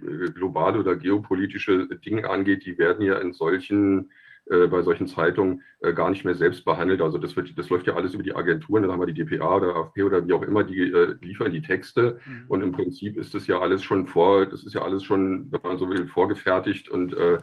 äh, 0.01 0.31
globale 0.31 0.79
oder 0.79 0.95
geopolitische 0.95 1.87
Dinge 2.03 2.27
angeht, 2.27 2.65
die 2.65 2.79
werden 2.79 3.05
ja 3.05 3.19
in 3.19 3.31
solchen, 3.31 4.09
äh, 4.45 4.65
bei 4.65 4.81
solchen 4.81 5.05
Zeitungen 5.05 5.61
äh, 5.81 5.93
gar 5.93 6.09
nicht 6.09 6.25
mehr 6.25 6.33
selbst 6.33 6.65
behandelt. 6.65 6.99
Also 7.03 7.19
das, 7.19 7.35
wird, 7.35 7.55
das 7.59 7.69
läuft 7.69 7.85
ja 7.85 7.93
alles 7.95 8.15
über 8.15 8.23
die 8.23 8.33
Agenturen, 8.33 8.81
dann 8.81 8.91
haben 8.91 9.01
wir 9.01 9.13
die 9.13 9.23
DPA 9.23 9.57
oder 9.57 9.75
AFP 9.75 10.01
oder 10.01 10.27
wie 10.27 10.33
auch 10.33 10.41
immer, 10.41 10.63
die 10.63 10.91
äh, 10.91 11.15
liefern 11.21 11.51
die 11.51 11.61
Texte. 11.61 12.19
Mhm. 12.25 12.45
Und 12.47 12.63
im 12.63 12.71
Prinzip 12.71 13.17
ist 13.17 13.35
das 13.35 13.45
ja 13.45 13.59
alles 13.59 13.83
schon 13.83 14.07
vor, 14.07 14.47
das 14.47 14.63
ist 14.63 14.73
ja 14.73 14.81
alles 14.81 15.03
schon, 15.03 15.51
wenn 15.51 15.61
man 15.61 15.77
so 15.77 15.87
will, 15.91 16.07
vorgefertigt 16.07 16.89
und 16.89 17.13
äh, 17.13 17.37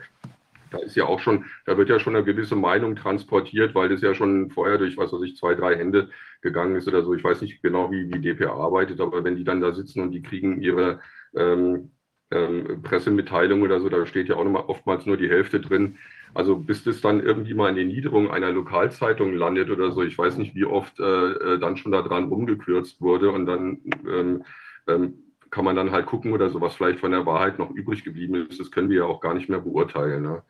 da 0.71 0.79
ist 0.79 0.97
ja 0.97 1.05
auch 1.05 1.21
schon, 1.21 1.45
da 1.67 1.77
wird 1.77 1.89
ja 1.89 1.99
schon 1.99 2.17
eine 2.17 2.25
gewisse 2.25 2.57
Meinung 2.57 2.97
transportiert, 2.97 3.75
weil 3.75 3.89
das 3.89 4.03
ja 4.03 4.15
schon 4.15 4.51
vorher 4.51 4.79
durch, 4.79 4.97
was 4.97 5.13
weiß 5.13 5.23
ich, 5.23 5.37
zwei, 5.37 5.55
drei 5.55 5.77
Hände 5.77 6.11
gegangen 6.41 6.77
ist 6.77 6.89
oder 6.89 7.03
so. 7.03 7.15
Ich 7.15 7.25
weiß 7.25 7.41
nicht 7.43 7.63
genau, 7.63 7.91
wie, 7.91 8.13
wie 8.13 8.21
DPA 8.21 8.53
arbeitet, 8.53 9.01
aber 9.01 9.25
wenn 9.25 9.37
die 9.37 9.45
dann 9.45 9.61
da 9.61 9.73
sitzen 9.73 10.01
und 10.01 10.13
die 10.13 10.23
kriegen 10.23 10.61
ihre 10.61 11.01
ähm, 11.35 11.91
ähm, 12.31 12.83
Pressemitteilung 12.83 13.63
oder 13.63 13.81
so, 13.81 13.89
da 13.89 14.05
steht 14.07 14.29
ja 14.29 14.37
auch 14.37 14.45
noch 14.45 14.69
oftmals 14.69 15.07
nur 15.07 15.17
die 15.17 15.31
Hälfte 15.31 15.61
drin. 15.61 15.99
Also 16.35 16.57
bis 16.57 16.85
das 16.85 17.01
dann 17.01 17.21
irgendwie 17.21 17.55
mal 17.55 17.71
in 17.71 17.77
die 17.77 17.85
Niederung 17.85 18.31
einer 18.31 18.53
Lokalzeitung 18.53 19.33
landet 19.35 19.71
oder 19.71 19.93
so, 19.93 20.03
ich 20.03 20.17
weiß 20.17 20.37
nicht, 20.37 20.55
wie 20.55 20.67
oft 20.67 21.01
äh, 21.01 21.05
äh 21.05 21.59
dann 21.59 21.77
schon 21.77 21.93
daran 21.93 22.29
rumgekürzt 22.29 23.01
wurde 23.01 23.31
und 23.31 23.47
dann 23.47 23.81
ähm, 24.07 24.45
ähm, 24.87 25.28
kann 25.51 25.65
man 25.65 25.77
dann 25.77 25.91
halt 25.91 26.07
gucken 26.07 26.33
oder 26.33 26.51
so, 26.51 26.61
was 26.61 26.75
vielleicht 26.75 27.01
von 27.01 27.11
der 27.11 27.27
Wahrheit 27.27 27.59
noch 27.59 27.71
übrig 27.71 28.05
geblieben 28.05 28.47
ist. 28.49 28.61
Das 28.61 28.71
können 28.71 28.91
wir 28.91 28.99
ja 28.99 29.05
auch 29.05 29.21
gar 29.21 29.35
nicht 29.35 29.49
mehr 29.49 29.61
beurteilen. 29.61 30.23
Ne? 30.23 30.43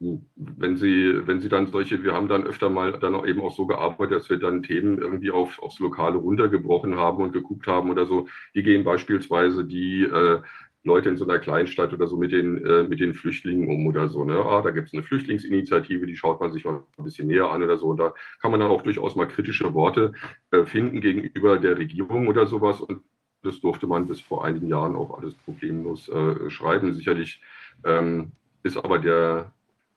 Mhm. 0.00 0.22
wenn, 0.36 0.76
Sie, 0.76 1.26
wenn 1.26 1.40
Sie 1.40 1.48
dann 1.48 1.66
solche, 1.66 2.02
wir 2.02 2.14
haben 2.14 2.28
dann 2.28 2.44
öfter 2.44 2.70
mal 2.70 2.92
dann 2.92 3.14
auch 3.14 3.26
eben 3.26 3.40
auch 3.40 3.54
so 3.54 3.66
gearbeitet, 3.66 4.20
dass 4.20 4.30
wir 4.30 4.38
dann 4.38 4.62
Themen 4.62 4.98
irgendwie 4.98 5.30
auf, 5.30 5.58
aufs 5.60 5.78
Lokale 5.78 6.16
runtergebrochen 6.16 6.96
haben 6.96 7.22
und 7.22 7.32
geguckt 7.32 7.66
haben 7.66 7.90
oder 7.90 8.06
so. 8.06 8.28
Die 8.54 8.62
gehen 8.62 8.84
beispielsweise 8.84 9.64
die 9.64 10.04
äh, 10.04 10.40
Leute 10.84 11.08
in 11.08 11.16
so 11.16 11.24
einer 11.24 11.38
Kleinstadt 11.38 11.92
oder 11.92 12.06
so 12.06 12.16
mit 12.16 12.32
den, 12.32 12.64
äh, 12.64 12.82
mit 12.82 13.00
den 13.00 13.14
Flüchtlingen 13.14 13.68
um 13.68 13.86
oder 13.86 14.08
so. 14.08 14.24
Ne? 14.24 14.34
Ah, 14.34 14.60
da 14.60 14.70
gibt 14.70 14.88
es 14.88 14.94
eine 14.94 15.02
Flüchtlingsinitiative, 15.02 16.06
die 16.06 16.16
schaut 16.16 16.40
man 16.40 16.52
sich 16.52 16.64
mal 16.64 16.82
ein 16.98 17.04
bisschen 17.04 17.26
näher 17.26 17.50
an 17.50 17.62
oder 17.62 17.78
so. 17.78 17.86
Und 17.86 17.96
da 17.98 18.12
kann 18.40 18.50
man 18.50 18.60
dann 18.60 18.70
auch 18.70 18.82
durchaus 18.82 19.16
mal 19.16 19.26
kritische 19.26 19.72
Worte 19.72 20.12
äh, 20.50 20.66
finden 20.66 21.00
gegenüber 21.00 21.58
der 21.58 21.78
Regierung 21.78 22.28
oder 22.28 22.46
sowas. 22.46 22.82
Und 22.82 23.00
das 23.44 23.60
durfte 23.60 23.86
man 23.86 24.08
bis 24.08 24.20
vor 24.20 24.44
einigen 24.44 24.68
Jahren 24.68 24.96
auch 24.96 25.18
alles 25.18 25.34
problemlos 25.34 26.08
äh, 26.08 26.50
schreiben. 26.50 26.94
Sicherlich 26.94 27.40
ähm, 27.84 28.32
ist 28.62 28.76
aber 28.76 28.98
der, 28.98 29.52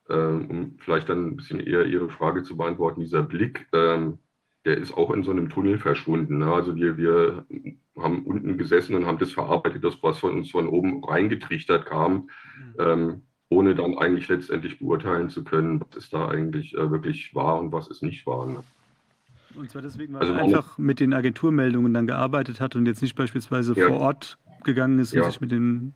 äh, 0.08 0.14
um 0.14 0.76
vielleicht 0.78 1.08
dann 1.08 1.28
ein 1.28 1.36
bisschen 1.36 1.60
eher 1.60 1.86
Ihre 1.86 2.08
Frage 2.10 2.42
zu 2.42 2.56
beantworten, 2.56 3.00
dieser 3.00 3.22
Blick, 3.22 3.66
ähm, 3.72 4.18
der 4.64 4.76
ist 4.76 4.92
auch 4.92 5.10
in 5.10 5.22
so 5.22 5.30
einem 5.30 5.48
Tunnel 5.48 5.78
verschwunden. 5.78 6.38
Ne? 6.38 6.52
Also 6.52 6.76
wir, 6.76 6.96
wir 6.96 7.46
haben 7.96 8.24
unten 8.24 8.58
gesessen 8.58 8.94
und 8.94 9.06
haben 9.06 9.18
das 9.18 9.32
verarbeitet, 9.32 9.82
das 9.82 10.02
was 10.02 10.18
von 10.18 10.36
uns 10.36 10.50
von 10.50 10.68
oben 10.68 11.02
reingetrichtert 11.02 11.86
kam, 11.86 12.12
mhm. 12.14 12.74
ähm, 12.78 13.22
ohne 13.48 13.74
dann 13.74 13.96
eigentlich 13.96 14.28
letztendlich 14.28 14.78
beurteilen 14.78 15.30
zu 15.30 15.42
können, 15.42 15.80
was 15.80 16.04
ist 16.04 16.12
da 16.12 16.28
eigentlich 16.28 16.74
äh, 16.74 16.90
wirklich 16.90 17.34
wahr 17.34 17.58
und 17.58 17.72
was 17.72 17.88
ist 17.88 18.02
nicht 18.02 18.26
wahr. 18.26 18.46
Ne? 18.46 18.64
Und 19.54 19.70
zwar 19.70 19.82
deswegen, 19.82 20.14
weil 20.14 20.22
also 20.22 20.34
er 20.34 20.44
einfach 20.44 20.78
mit 20.78 21.00
den 21.00 21.14
Agenturmeldungen 21.14 21.94
dann 21.94 22.06
gearbeitet 22.06 22.60
hat 22.60 22.76
und 22.76 22.86
jetzt 22.86 23.02
nicht 23.02 23.16
beispielsweise 23.16 23.74
ja. 23.74 23.88
vor 23.88 24.00
Ort 24.00 24.38
gegangen 24.64 24.98
ist 24.98 25.12
und 25.12 25.20
ja. 25.20 25.30
sich 25.30 25.40
mit 25.40 25.50
den 25.50 25.94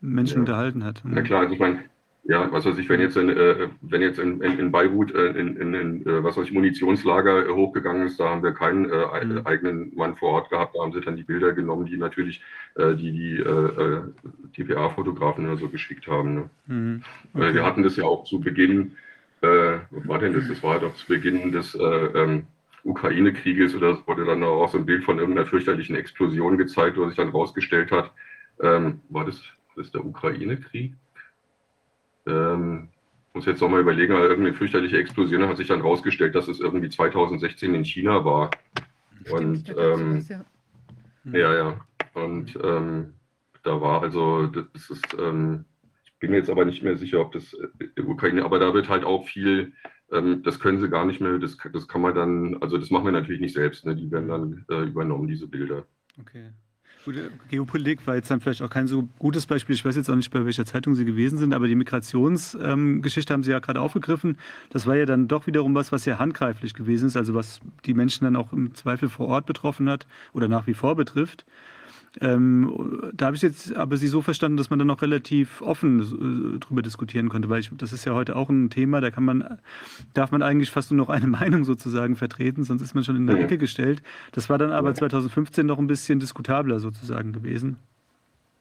Menschen 0.00 0.34
ja. 0.34 0.40
unterhalten 0.40 0.84
hat. 0.84 1.02
Na 1.04 1.22
klar, 1.22 1.40
also 1.40 1.54
ich 1.54 1.60
meine, 1.60 1.84
ja, 2.24 2.50
was 2.52 2.64
weiß 2.64 2.78
ich, 2.78 2.88
wenn 2.88 3.00
jetzt 3.00 3.16
in, 3.16 3.30
äh, 3.30 3.68
wenn 3.80 4.02
jetzt 4.02 4.18
in, 4.18 4.40
in, 4.42 4.58
in 4.58 4.70
Beirut 4.70 5.12
äh, 5.14 5.28
in, 5.30 5.56
in, 5.56 5.74
in 5.74 6.06
äh, 6.06 6.22
was 6.22 6.36
weiß 6.36 6.44
ich, 6.46 6.52
Munitionslager 6.52 7.46
äh, 7.46 7.50
hochgegangen 7.50 8.06
ist, 8.06 8.20
da 8.20 8.28
haben 8.28 8.42
wir 8.42 8.52
keinen 8.52 8.90
äh, 8.90 9.24
mhm. 9.24 9.46
eigenen 9.46 9.94
Mann 9.96 10.16
vor 10.16 10.30
Ort 10.32 10.50
gehabt, 10.50 10.76
da 10.76 10.82
haben 10.82 10.92
sie 10.92 11.00
dann 11.00 11.16
die 11.16 11.22
Bilder 11.22 11.52
genommen, 11.52 11.86
die 11.86 11.96
natürlich 11.96 12.42
äh, 12.76 12.94
die, 12.94 13.10
die 13.12 14.64
DPA-Fotografen 14.64 15.56
so 15.56 15.68
geschickt 15.68 16.06
haben. 16.06 16.34
Ne? 16.34 16.50
Mhm. 16.66 17.02
Okay. 17.34 17.54
wir 17.54 17.64
hatten 17.64 17.82
das 17.82 17.96
ja 17.96 18.04
auch 18.04 18.24
zu 18.24 18.40
Beginn, 18.40 18.92
was 19.42 20.06
war 20.06 20.18
denn 20.18 20.34
das? 20.34 20.46
Das 20.48 20.62
war 20.62 20.78
doch 20.78 20.94
zu 20.96 21.06
Beginn 21.06 21.50
des 21.50 21.74
ähm, 21.80 22.44
Ukraine-Krieges 22.84 23.74
oder 23.74 23.90
es 23.90 24.06
wurde 24.06 24.24
dann 24.24 24.42
auch 24.42 24.68
so 24.68 24.78
ein 24.78 24.86
Bild 24.86 25.04
von 25.04 25.18
irgendeiner 25.18 25.46
fürchterlichen 25.46 25.96
Explosion 25.96 26.58
gezeigt, 26.58 26.96
wo 26.96 27.06
sich 27.06 27.16
dann 27.16 27.30
rausgestellt 27.30 27.90
hat, 27.90 28.12
ähm, 28.60 29.00
war 29.08 29.24
das, 29.24 29.40
das 29.76 29.90
der 29.90 30.04
Ukraine-Krieg? 30.04 30.94
Ähm, 32.26 32.88
muss 33.32 33.46
jetzt 33.46 33.60
nochmal 33.60 33.80
überlegen, 33.80 34.12
aber 34.12 34.28
irgendeine 34.28 34.56
fürchterliche 34.56 34.98
Explosion 34.98 35.46
hat 35.46 35.56
sich 35.56 35.68
dann 35.68 35.80
rausgestellt, 35.80 36.34
dass 36.34 36.48
es 36.48 36.60
irgendwie 36.60 36.88
2016 36.88 37.74
in 37.74 37.84
China 37.84 38.24
war. 38.24 38.50
Stimmt, 39.24 39.68
und 39.68 39.78
ähm, 39.78 40.18
was, 40.18 40.28
ja. 40.28 40.44
ja, 41.32 41.54
ja. 41.54 41.80
Und 42.14 42.58
ähm, 42.62 43.14
da 43.62 43.80
war 43.80 44.02
also, 44.02 44.46
das 44.46 44.90
ist, 44.90 45.16
ähm, 45.18 45.64
ich 46.04 46.12
bin 46.18 46.30
mir 46.30 46.38
jetzt 46.38 46.50
aber 46.50 46.64
nicht 46.64 46.82
mehr 46.82 46.96
sicher, 46.96 47.20
ob 47.20 47.32
das 47.32 47.54
äh, 47.54 48.00
Ukraine, 48.02 48.44
aber 48.44 48.58
da 48.58 48.74
wird 48.74 48.88
halt 48.88 49.04
auch 49.04 49.26
viel 49.26 49.72
ähm, 50.12 50.42
das 50.42 50.58
können 50.60 50.80
sie 50.80 50.88
gar 50.88 51.04
nicht 51.04 51.20
mehr, 51.20 51.38
das, 51.38 51.56
das 51.72 51.88
kann 51.88 52.00
man 52.00 52.14
dann, 52.14 52.56
also 52.60 52.78
das 52.78 52.90
machen 52.90 53.04
wir 53.04 53.12
natürlich 53.12 53.40
nicht 53.40 53.54
selbst, 53.54 53.86
ne? 53.86 53.94
die 53.94 54.10
werden 54.10 54.28
dann 54.28 54.64
äh, 54.68 54.84
übernommen, 54.88 55.28
diese 55.28 55.46
Bilder. 55.46 55.84
Okay. 56.20 56.50
Gut, 57.04 57.14
Geopolitik 57.48 58.06
war 58.06 58.16
jetzt 58.16 58.30
dann 58.30 58.40
vielleicht 58.40 58.60
auch 58.60 58.68
kein 58.68 58.86
so 58.86 59.08
gutes 59.18 59.46
Beispiel. 59.46 59.74
Ich 59.74 59.84
weiß 59.84 59.96
jetzt 59.96 60.10
auch 60.10 60.16
nicht, 60.16 60.30
bei 60.30 60.44
welcher 60.44 60.66
Zeitung 60.66 60.94
Sie 60.94 61.06
gewesen 61.06 61.38
sind, 61.38 61.54
aber 61.54 61.66
die 61.66 61.74
Migrationsgeschichte 61.74 63.32
ähm, 63.32 63.34
haben 63.34 63.42
Sie 63.42 63.52
ja 63.52 63.58
gerade 63.58 63.80
aufgegriffen. 63.80 64.36
Das 64.68 64.86
war 64.86 64.96
ja 64.96 65.06
dann 65.06 65.26
doch 65.26 65.46
wiederum 65.46 65.74
was, 65.74 65.92
was 65.92 66.04
sehr 66.04 66.18
handgreiflich 66.18 66.74
gewesen 66.74 67.06
ist, 67.06 67.16
also 67.16 67.32
was 67.32 67.60
die 67.86 67.94
Menschen 67.94 68.24
dann 68.24 68.36
auch 68.36 68.52
im 68.52 68.74
Zweifel 68.74 69.08
vor 69.08 69.28
Ort 69.28 69.46
betroffen 69.46 69.88
hat 69.88 70.06
oder 70.34 70.46
nach 70.46 70.66
wie 70.66 70.74
vor 70.74 70.94
betrifft. 70.94 71.46
Ähm, 72.20 73.10
da 73.14 73.26
habe 73.26 73.36
ich 73.36 73.42
jetzt 73.42 73.76
aber 73.76 73.96
Sie 73.96 74.08
so 74.08 74.20
verstanden, 74.20 74.56
dass 74.56 74.68
man 74.68 74.80
dann 74.80 74.88
noch 74.88 75.00
relativ 75.00 75.62
offen 75.62 76.56
äh, 76.56 76.58
drüber 76.58 76.82
diskutieren 76.82 77.28
konnte, 77.28 77.48
weil 77.48 77.60
ich, 77.60 77.70
das 77.76 77.92
ist 77.92 78.04
ja 78.04 78.14
heute 78.14 78.34
auch 78.34 78.50
ein 78.50 78.68
Thema, 78.68 79.00
da 79.00 79.12
kann 79.12 79.24
man, 79.24 79.58
darf 80.12 80.32
man 80.32 80.42
eigentlich 80.42 80.70
fast 80.70 80.90
nur 80.90 80.98
noch 80.98 81.08
eine 81.08 81.26
Meinung 81.28 81.64
sozusagen 81.64 82.16
vertreten, 82.16 82.64
sonst 82.64 82.82
ist 82.82 82.94
man 82.94 83.04
schon 83.04 83.16
in 83.16 83.28
der 83.28 83.38
Ecke 83.38 83.58
gestellt. 83.58 84.02
Das 84.32 84.50
war 84.50 84.58
dann 84.58 84.72
aber 84.72 84.92
2015 84.92 85.64
noch 85.64 85.78
ein 85.78 85.86
bisschen 85.86 86.18
diskutabler 86.18 86.80
sozusagen 86.80 87.32
gewesen. 87.32 87.76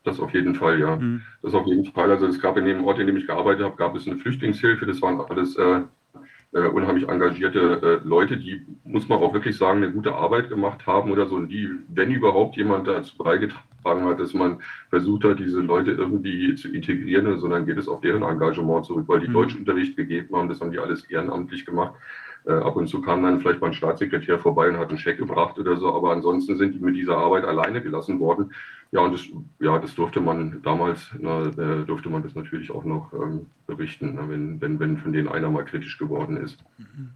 Das 0.04 0.20
auf 0.20 0.34
jeden 0.34 0.56
Fall, 0.56 0.80
ja. 0.80 0.96
Mhm. 0.96 1.22
Das 1.42 1.54
auf 1.54 1.66
jeden 1.66 1.86
Fall. 1.86 2.10
Also 2.12 2.28
es 2.28 2.40
gab 2.40 2.56
in 2.58 2.66
dem 2.66 2.84
Ort, 2.86 3.00
in 3.00 3.08
dem 3.08 3.18
ich 3.18 3.28
gearbeitet 3.28 3.66
habe, 3.66 3.76
gab 3.76 3.96
es 3.96 4.08
eine 4.08 4.18
Flüchtlingshilfe. 4.18 4.86
Das 4.86 5.02
waren 5.02 5.20
alles 5.20 5.56
äh, 5.58 5.82
äh, 6.52 6.62
unheimlich 6.62 7.08
engagierte 7.08 8.02
äh, 8.04 8.08
Leute, 8.08 8.38
die, 8.38 8.66
muss 8.84 9.08
man 9.08 9.20
auch 9.20 9.34
wirklich 9.34 9.58
sagen, 9.58 9.84
eine 9.84 9.92
gute 9.92 10.16
Arbeit 10.16 10.50
gemacht 10.50 10.86
haben 10.88 11.12
oder 11.12 11.28
so. 11.28 11.36
Und 11.36 11.50
die, 11.50 11.70
wenn 11.90 12.12
überhaupt 12.12 12.58
jemand 12.58 12.88
dazu 12.88 13.16
beigetragen 13.18 14.06
hat, 14.06 14.20
dass 14.20 14.34
man 14.34 14.60
versucht 14.90 15.24
hat, 15.26 15.40
diese 15.40 15.60
Leute 15.60 15.92
irgendwie 15.92 16.56
zu 16.56 16.70
integrieren, 16.70 17.40
sondern 17.40 17.66
geht 17.66 17.78
es 17.78 17.88
auf 17.88 18.02
deren 18.02 18.24
Engagement 18.24 18.86
zurück, 18.86 19.06
weil 19.08 19.20
die 19.20 19.28
mhm. 19.28 19.34
Deutschunterricht 19.34 19.96
gegeben 19.96 20.36
haben, 20.36 20.50
das 20.50 20.60
haben 20.60 20.72
die 20.72 20.80
alles 20.80 21.04
ehrenamtlich 21.06 21.66
gemacht. 21.66 21.94
Äh, 22.46 22.54
ab 22.54 22.76
und 22.76 22.88
zu 22.88 23.02
kam 23.02 23.24
dann 23.24 23.42
vielleicht 23.42 23.62
mal 23.62 23.68
ein 23.68 23.74
Staatssekretär 23.74 24.40
vorbei 24.40 24.70
und 24.70 24.78
hat 24.78 24.90
einen 24.90 24.98
Scheck 24.98 25.18
gebracht 25.18 25.58
oder 25.60 25.78
so, 25.78 25.94
aber 25.94 26.12
ansonsten 26.12 26.58
sind 26.58 26.76
die 26.76 26.80
mit 26.80 26.96
dieser 26.96 27.18
Arbeit 27.18 27.44
alleine 27.44 27.82
gelassen 27.82 28.20
worden. 28.20 28.52
Ja, 28.92 29.02
und 29.02 29.14
das, 29.14 29.22
ja, 29.60 29.78
das 29.78 29.94
durfte 29.94 30.20
man 30.20 30.62
damals, 30.64 31.12
na, 31.20 31.48
äh, 31.48 31.86
durfte 31.86 32.10
man 32.10 32.24
das 32.24 32.34
natürlich 32.36 32.72
auch 32.72 32.84
noch 32.84 33.14
ähm, 33.14 33.46
berichten, 33.68 34.14
na, 34.16 34.28
wenn, 34.30 34.60
wenn, 34.62 34.80
wenn 34.80 34.98
von 34.98 35.14
denen 35.14 35.28
einer 35.28 35.50
mal 35.50 35.66
kritisch 35.66 35.98
geworden 35.98 36.38
ist. 36.38 36.58
Mhm. 36.78 37.12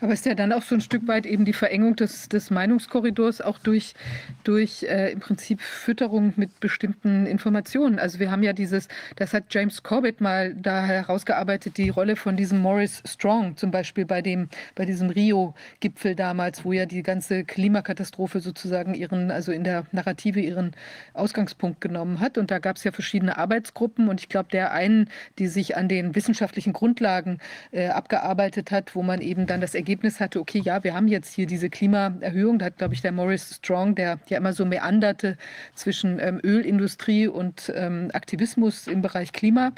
Aber 0.00 0.12
es 0.12 0.20
ist 0.20 0.26
ja 0.26 0.34
dann 0.34 0.52
auch 0.52 0.62
so 0.62 0.76
ein 0.76 0.80
Stück 0.80 1.08
weit 1.08 1.26
eben 1.26 1.44
die 1.44 1.52
Verengung 1.52 1.96
des, 1.96 2.28
des 2.28 2.50
Meinungskorridors 2.50 3.40
auch 3.40 3.58
durch, 3.58 3.94
durch 4.44 4.84
äh, 4.84 5.10
im 5.10 5.18
Prinzip 5.18 5.60
Fütterung 5.60 6.34
mit 6.36 6.60
bestimmten 6.60 7.26
Informationen. 7.26 7.98
Also 7.98 8.20
wir 8.20 8.30
haben 8.30 8.44
ja 8.44 8.52
dieses, 8.52 8.86
das 9.16 9.34
hat 9.34 9.44
James 9.50 9.82
Corbett 9.82 10.20
mal 10.20 10.54
da 10.54 10.84
herausgearbeitet, 10.84 11.78
die 11.78 11.88
Rolle 11.88 12.14
von 12.14 12.36
diesem 12.36 12.60
Morris 12.60 13.02
Strong, 13.06 13.56
zum 13.56 13.72
Beispiel 13.72 14.04
bei 14.04 14.22
dem, 14.22 14.48
bei 14.76 14.84
diesem 14.84 15.10
Rio-Gipfel 15.10 16.14
damals, 16.14 16.64
wo 16.64 16.72
ja 16.72 16.86
die 16.86 17.02
ganze 17.02 17.42
Klimakatastrophe 17.42 18.38
sozusagen 18.38 18.94
ihren, 18.94 19.32
also 19.32 19.50
in 19.50 19.64
der 19.64 19.84
Narrative 19.90 20.38
ihren 20.38 20.72
Ausgangspunkt 21.12 21.80
genommen 21.80 22.20
hat. 22.20 22.38
Und 22.38 22.52
da 22.52 22.60
gab 22.60 22.76
es 22.76 22.84
ja 22.84 22.92
verschiedene 22.92 23.36
Arbeitsgruppen 23.36 24.08
und 24.08 24.20
ich 24.20 24.28
glaube, 24.28 24.48
der 24.52 24.70
einen, 24.70 25.10
die 25.40 25.48
sich 25.48 25.76
an 25.76 25.88
den 25.88 26.14
wissenschaftlichen 26.14 26.72
Grundlagen 26.72 27.38
äh, 27.72 27.88
abgearbeitet 27.88 28.70
hat, 28.70 28.94
wo 28.94 29.02
man 29.02 29.20
eben 29.20 29.46
dann 29.46 29.60
das 29.60 29.74
Ergebnis 29.74 29.87
Ergebnis 29.88 30.20
hatte, 30.20 30.38
okay, 30.38 30.60
ja, 30.62 30.84
wir 30.84 30.92
haben 30.92 31.08
jetzt 31.08 31.32
hier 31.32 31.46
diese 31.46 31.70
Klimaerhöhung. 31.70 32.58
Da 32.58 32.66
hat, 32.66 32.76
glaube 32.76 32.92
ich, 32.92 33.00
der 33.00 33.10
Morris 33.10 33.56
Strong, 33.56 33.94
der 33.94 34.18
ja 34.28 34.36
immer 34.36 34.52
so 34.52 34.66
meanderte 34.66 35.38
zwischen 35.74 36.18
ähm, 36.20 36.40
Ölindustrie 36.44 37.26
und 37.26 37.72
ähm, 37.74 38.10
Aktivismus 38.12 38.86
im 38.86 39.00
Bereich 39.00 39.32
Klima, 39.32 39.72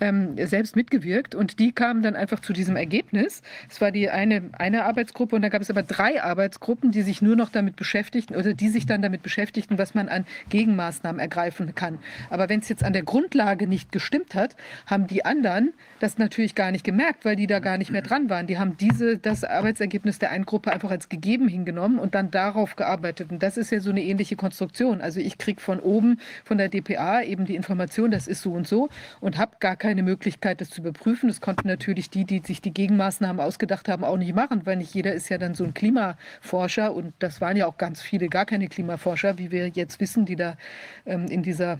ähm, 0.00 0.36
selbst 0.46 0.76
mitgewirkt 0.76 1.34
und 1.34 1.58
die 1.58 1.72
kamen 1.72 2.02
dann 2.02 2.16
einfach 2.16 2.40
zu 2.40 2.52
diesem 2.52 2.76
Ergebnis. 2.76 3.42
Es 3.70 3.80
war 3.80 3.90
die 3.90 4.10
eine, 4.10 4.50
eine 4.52 4.84
Arbeitsgruppe 4.84 5.36
und 5.36 5.42
da 5.42 5.48
gab 5.48 5.62
es 5.62 5.70
aber 5.70 5.82
drei 5.82 6.22
Arbeitsgruppen, 6.22 6.92
die 6.92 7.02
sich 7.02 7.22
nur 7.22 7.36
noch 7.36 7.48
damit 7.48 7.76
beschäftigten 7.76 8.36
oder 8.36 8.54
die 8.54 8.68
sich 8.68 8.86
dann 8.86 9.02
damit 9.02 9.22
beschäftigten, 9.22 9.78
was 9.78 9.94
man 9.94 10.08
an 10.08 10.26
Gegenmaßnahmen 10.50 11.20
ergreifen 11.20 11.74
kann. 11.74 11.98
Aber 12.30 12.48
wenn 12.48 12.60
es 12.60 12.68
jetzt 12.68 12.84
an 12.84 12.92
der 12.92 13.02
Grundlage 13.02 13.66
nicht 13.66 13.92
gestimmt 13.92 14.34
hat, 14.34 14.56
haben 14.86 15.06
die 15.06 15.24
anderen 15.24 15.72
das 15.98 16.18
natürlich 16.18 16.54
gar 16.54 16.72
nicht 16.72 16.84
gemerkt, 16.84 17.24
weil 17.24 17.36
die 17.36 17.46
da 17.46 17.58
gar 17.58 17.78
nicht 17.78 17.90
mehr 17.90 18.02
dran 18.02 18.28
waren. 18.28 18.46
Die 18.46 18.58
haben 18.58 18.76
diese, 18.76 19.16
das 19.16 19.44
Arbeitsergebnis 19.44 20.18
der 20.18 20.30
einen 20.30 20.44
Gruppe 20.44 20.72
einfach 20.72 20.90
als 20.90 21.08
gegeben 21.08 21.48
hingenommen 21.48 21.98
und 21.98 22.14
dann 22.14 22.30
darauf 22.30 22.76
gearbeitet. 22.76 23.30
Und 23.30 23.42
das 23.42 23.56
ist 23.56 23.70
ja 23.70 23.80
so 23.80 23.90
eine 23.90 24.02
ähnliche 24.02 24.36
Konstruktion. 24.36 25.00
Also 25.00 25.20
ich 25.20 25.38
kriege 25.38 25.60
von 25.60 25.80
oben, 25.80 26.20
von 26.44 26.58
der 26.58 26.68
DPA 26.68 27.22
eben 27.22 27.46
die 27.46 27.56
Information, 27.56 28.10
das 28.10 28.28
ist 28.28 28.42
so 28.42 28.52
und 28.52 28.68
so 28.68 28.90
und 29.20 29.38
habe 29.38 29.56
gar 29.60 29.76
keine 29.76 29.85
keine 29.86 30.02
Möglichkeit, 30.02 30.60
das 30.60 30.70
zu 30.70 30.80
überprüfen. 30.80 31.28
Das 31.28 31.40
konnten 31.40 31.68
natürlich 31.68 32.10
die, 32.10 32.24
die 32.24 32.42
sich 32.44 32.60
die 32.60 32.74
Gegenmaßnahmen 32.74 33.40
ausgedacht 33.40 33.88
haben, 33.88 34.02
auch 34.02 34.16
nicht 34.16 34.34
machen, 34.34 34.66
weil 34.66 34.78
nicht 34.78 34.92
jeder 34.92 35.12
ist 35.12 35.28
ja 35.28 35.38
dann 35.38 35.54
so 35.54 35.62
ein 35.62 35.74
Klimaforscher 35.74 36.92
und 36.92 37.14
das 37.20 37.40
waren 37.40 37.56
ja 37.56 37.68
auch 37.68 37.78
ganz 37.78 38.02
viele 38.02 38.28
gar 38.28 38.46
keine 38.46 38.66
Klimaforscher, 38.66 39.38
wie 39.38 39.52
wir 39.52 39.68
jetzt 39.68 40.00
wissen, 40.00 40.26
die 40.26 40.34
da 40.34 40.56
ähm, 41.04 41.26
in 41.26 41.44
dieser 41.44 41.78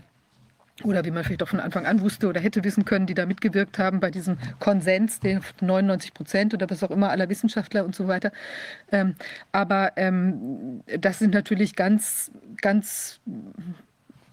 oder 0.85 1.03
wie 1.03 1.11
man 1.11 1.25
vielleicht 1.25 1.43
auch 1.43 1.49
von 1.49 1.59
Anfang 1.59 1.85
an 1.85 1.99
wusste 1.99 2.29
oder 2.29 2.39
hätte 2.39 2.63
wissen 2.63 2.85
können, 2.85 3.07
die 3.07 3.13
da 3.13 3.25
mitgewirkt 3.25 3.77
haben 3.77 3.99
bei 3.99 4.09
diesem 4.09 4.37
Konsens, 4.59 5.19
den 5.19 5.41
99 5.59 6.13
Prozent 6.13 6.53
oder 6.53 6.69
was 6.69 6.83
auch 6.83 6.91
immer 6.91 7.09
aller 7.09 7.27
Wissenschaftler 7.27 7.83
und 7.83 7.93
so 7.93 8.07
weiter. 8.07 8.31
Ähm, 8.89 9.15
aber 9.51 9.91
ähm, 9.97 10.81
das 10.97 11.19
sind 11.19 11.33
natürlich 11.33 11.75
ganz, 11.75 12.31
ganz 12.61 13.19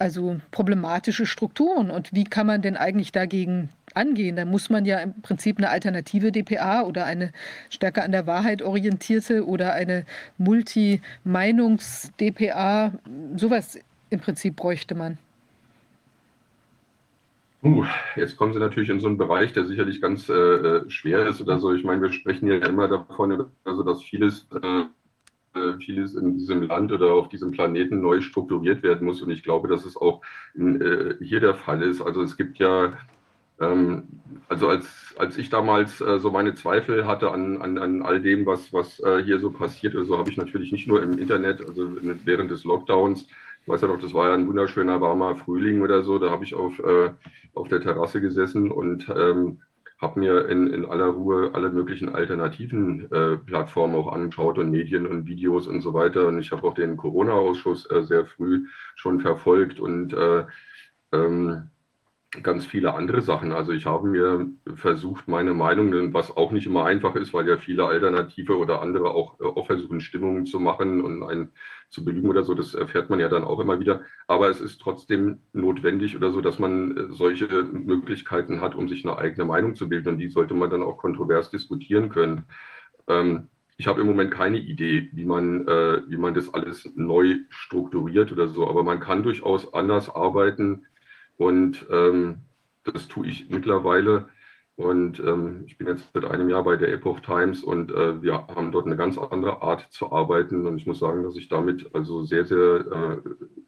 also 0.04 0.40
problematische 0.50 1.24
Strukturen. 1.24 1.90
Und 1.90 2.12
wie 2.12 2.24
kann 2.24 2.46
man 2.46 2.60
denn 2.60 2.76
eigentlich 2.76 3.10
dagegen 3.10 3.70
angehen? 3.94 4.36
Da 4.36 4.44
muss 4.44 4.68
man 4.68 4.84
ja 4.84 4.98
im 4.98 5.22
Prinzip 5.22 5.56
eine 5.56 5.70
alternative 5.70 6.30
DPA 6.30 6.82
oder 6.82 7.06
eine 7.06 7.32
stärker 7.70 8.04
an 8.04 8.12
der 8.12 8.26
Wahrheit 8.26 8.60
orientierte 8.60 9.46
oder 9.46 9.72
eine 9.72 10.04
Multi-Meinungs-DPA, 10.36 12.92
sowas 13.36 13.78
im 14.10 14.20
Prinzip 14.20 14.56
bräuchte 14.56 14.94
man? 14.94 15.16
Uh, 17.62 17.86
jetzt 18.14 18.36
kommen 18.36 18.52
Sie 18.52 18.58
natürlich 18.58 18.90
in 18.90 19.00
so 19.00 19.08
einen 19.08 19.16
Bereich, 19.16 19.54
der 19.54 19.64
sicherlich 19.64 20.02
ganz 20.02 20.28
äh, 20.28 20.34
äh 20.34 20.90
schwer 20.90 21.26
ist 21.26 21.40
oder 21.40 21.58
so. 21.58 21.72
Ich 21.72 21.82
meine, 21.82 22.02
wir 22.02 22.12
sprechen 22.12 22.46
ja 22.46 22.58
immer 22.58 22.88
davon, 22.88 23.46
also 23.64 23.82
dass 23.82 24.02
vieles, 24.02 24.46
äh, 24.62 24.84
vieles 25.78 26.14
in 26.14 26.38
diesem 26.38 26.62
Land 26.62 26.92
oder 26.92 27.12
auf 27.12 27.28
diesem 27.28 27.50
Planeten 27.52 28.00
neu 28.00 28.20
strukturiert 28.20 28.82
werden 28.82 29.06
muss. 29.06 29.22
Und 29.22 29.30
ich 29.30 29.42
glaube, 29.42 29.68
dass 29.68 29.84
es 29.84 29.96
auch 29.96 30.22
äh, 30.56 31.14
hier 31.22 31.40
der 31.40 31.54
Fall 31.54 31.82
ist. 31.82 32.00
Also 32.00 32.22
es 32.22 32.36
gibt 32.36 32.58
ja, 32.58 32.92
ähm, 33.60 34.04
also 34.48 34.68
als, 34.68 35.14
als 35.18 35.38
ich 35.38 35.50
damals 35.50 36.00
äh, 36.00 36.18
so 36.18 36.30
meine 36.30 36.54
Zweifel 36.54 37.06
hatte 37.06 37.30
an, 37.30 37.62
an, 37.62 37.78
an 37.78 38.02
all 38.02 38.20
dem, 38.20 38.46
was, 38.46 38.72
was 38.72 39.00
hier 39.24 39.40
so 39.40 39.50
passiert 39.50 39.94
ist, 39.94 40.08
so 40.08 40.18
habe 40.18 40.30
ich 40.30 40.36
natürlich 40.36 40.72
nicht 40.72 40.88
nur 40.88 41.02
im 41.02 41.18
Internet, 41.18 41.64
also 41.66 41.88
während 42.24 42.50
des 42.50 42.64
Lockdowns, 42.64 43.26
ich 43.64 43.68
weiß 43.68 43.80
ja 43.80 43.88
noch, 43.88 44.00
das 44.00 44.12
war 44.12 44.28
ja 44.28 44.34
ein 44.34 44.46
wunderschöner 44.46 45.00
warmer 45.00 45.36
Frühling 45.36 45.80
oder 45.80 46.02
so. 46.02 46.18
Da 46.18 46.30
habe 46.30 46.44
ich 46.44 46.54
auf, 46.54 46.78
äh, 46.80 47.10
auf 47.54 47.68
der 47.68 47.80
Terrasse 47.80 48.20
gesessen 48.20 48.70
und 48.70 49.08
ähm, 49.08 49.62
habe 49.98 50.20
mir 50.20 50.48
in, 50.48 50.66
in 50.68 50.84
aller 50.84 51.06
Ruhe 51.06 51.50
alle 51.54 51.70
möglichen 51.70 52.08
alternativen 52.14 53.10
äh, 53.12 53.36
Plattformen 53.36 53.94
auch 53.94 54.12
angeschaut 54.12 54.58
und 54.58 54.70
Medien 54.70 55.06
und 55.06 55.26
Videos 55.26 55.66
und 55.66 55.80
so 55.80 55.94
weiter. 55.94 56.26
Und 56.26 56.38
ich 56.38 56.52
habe 56.52 56.66
auch 56.66 56.74
den 56.74 56.96
Corona-Ausschuss 56.96 57.90
äh, 57.90 58.02
sehr 58.02 58.26
früh 58.26 58.66
schon 58.96 59.20
verfolgt 59.20 59.80
und 59.80 60.12
äh, 60.12 60.44
ähm, 61.12 61.70
ganz 62.42 62.66
viele 62.66 62.94
andere 62.94 63.22
Sachen. 63.22 63.52
Also 63.52 63.72
ich 63.72 63.86
habe 63.86 64.08
mir 64.08 64.48
versucht, 64.74 65.28
meine 65.28 65.54
Meinung, 65.54 66.12
was 66.12 66.36
auch 66.36 66.50
nicht 66.50 66.66
immer 66.66 66.84
einfach 66.84 67.14
ist, 67.14 67.32
weil 67.32 67.48
ja 67.48 67.56
viele 67.56 67.86
Alternative 67.86 68.56
oder 68.58 68.82
andere 68.82 69.10
auch, 69.10 69.38
äh, 69.40 69.44
auch 69.44 69.66
versuchen, 69.66 70.00
Stimmungen 70.00 70.46
zu 70.46 70.58
machen 70.60 71.02
und 71.02 71.22
ein 71.22 71.52
zu 71.94 72.04
belügen 72.04 72.28
oder 72.28 72.44
so, 72.44 72.54
das 72.54 72.74
erfährt 72.74 73.08
man 73.08 73.20
ja 73.20 73.28
dann 73.28 73.44
auch 73.44 73.60
immer 73.60 73.80
wieder. 73.80 74.02
Aber 74.26 74.50
es 74.50 74.60
ist 74.60 74.80
trotzdem 74.80 75.40
notwendig 75.52 76.16
oder 76.16 76.32
so, 76.32 76.40
dass 76.40 76.58
man 76.58 76.96
äh, 76.96 77.12
solche 77.12 77.46
Möglichkeiten 77.46 78.60
hat, 78.60 78.74
um 78.74 78.88
sich 78.88 79.04
eine 79.04 79.16
eigene 79.16 79.44
Meinung 79.46 79.76
zu 79.76 79.88
bilden. 79.88 80.10
Und 80.10 80.18
die 80.18 80.28
sollte 80.28 80.54
man 80.54 80.70
dann 80.70 80.82
auch 80.82 80.98
kontrovers 80.98 81.50
diskutieren 81.50 82.10
können. 82.10 82.44
Ähm, 83.08 83.48
ich 83.76 83.86
habe 83.86 84.00
im 84.00 84.06
Moment 84.06 84.30
keine 84.30 84.58
Idee, 84.58 85.08
wie 85.12 85.24
man, 85.24 85.66
äh, 85.66 86.02
wie 86.08 86.16
man 86.16 86.34
das 86.34 86.52
alles 86.52 86.88
neu 86.94 87.38
strukturiert 87.48 88.30
oder 88.30 88.48
so, 88.48 88.68
aber 88.68 88.84
man 88.84 89.00
kann 89.00 89.22
durchaus 89.22 89.72
anders 89.72 90.08
arbeiten. 90.14 90.86
Und 91.36 91.86
ähm, 91.90 92.42
das 92.84 93.08
tue 93.08 93.26
ich 93.26 93.48
mittlerweile. 93.48 94.28
Und 94.76 95.20
ähm, 95.20 95.62
ich 95.66 95.78
bin 95.78 95.86
jetzt 95.86 96.10
seit 96.12 96.24
einem 96.24 96.50
Jahr 96.50 96.64
bei 96.64 96.76
der 96.76 96.92
Epoch 96.92 97.20
Times 97.20 97.62
und 97.62 97.92
äh, 97.92 98.20
wir 98.20 98.34
haben 98.48 98.72
dort 98.72 98.86
eine 98.86 98.96
ganz 98.96 99.16
andere 99.16 99.62
Art 99.62 99.86
zu 99.90 100.10
arbeiten. 100.10 100.66
Und 100.66 100.78
ich 100.78 100.86
muss 100.86 100.98
sagen, 100.98 101.22
dass 101.22 101.36
ich 101.36 101.48
damit 101.48 101.94
also 101.94 102.24
sehr, 102.24 102.44
sehr 102.44 102.58
äh, 102.80 103.16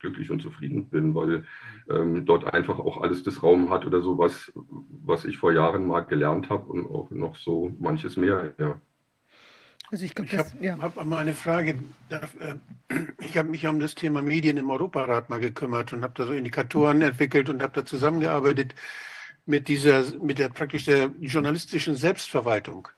glücklich 0.01 0.33
und 0.33 0.43
zufrieden 0.43 0.89
bin, 0.89 1.15
weil 1.15 1.45
ähm, 1.89 2.27
dort 2.27 2.53
einfach 2.53 2.81
auch 2.81 3.03
alles 3.03 3.23
das 3.23 3.41
Raum 3.41 3.71
hat 3.71 3.87
oder 3.87 4.03
so, 4.03 4.19
was, 4.19 4.53
was 5.05 5.25
ich 5.25 5.39
vor 5.39 5.53
Jahren 5.53 5.87
mal 5.87 6.01
gelernt 6.01 6.51
habe 6.51 6.65
und 6.73 6.87
auch 6.87 7.09
noch 7.11 7.37
so 7.37 7.73
manches 7.79 8.17
mehr. 8.17 8.53
Ja. 8.59 8.81
Also 9.93 10.05
ich, 10.05 10.19
ich 10.19 10.37
habe 10.37 10.51
ja. 10.61 10.77
hab 10.79 11.05
mal 11.05 11.19
eine 11.19 11.35
Frage. 11.35 11.79
Äh, 12.11 12.55
ich 13.21 13.39
habe 13.39 13.49
mich 13.49 13.65
um 13.65 13.79
das 13.79 13.95
Thema 13.95 14.23
Medien 14.23 14.57
im 14.57 14.71
Europarat 14.71 15.31
mal 15.31 15.39
gekümmert 15.39 15.93
und 15.93 16.03
habe 16.03 16.15
da 16.17 16.27
so 16.27 16.33
Indikatoren 16.33 17.01
entwickelt 17.01 17.49
und 17.49 17.63
habe 17.63 17.75
da 17.75 17.85
zusammengearbeitet 17.85 18.75
mit 19.47 19.69
dieser, 19.69 20.05
mit 20.21 20.39
der 20.39 20.49
praktisch 20.49 20.85
der 20.85 21.13
journalistischen 21.21 21.97
Selbstverwaltung. 21.97 22.89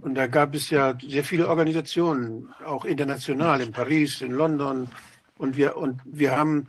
Und 0.00 0.14
da 0.14 0.26
gab 0.26 0.54
es 0.54 0.70
ja 0.70 0.98
sehr 1.00 1.24
viele 1.24 1.48
Organisationen, 1.48 2.48
auch 2.64 2.84
international, 2.84 3.60
in 3.60 3.72
Paris, 3.72 4.20
in 4.20 4.32
London. 4.32 4.88
Und 5.36 5.56
wir, 5.56 5.76
und 5.76 6.00
wir 6.04 6.36
haben 6.36 6.68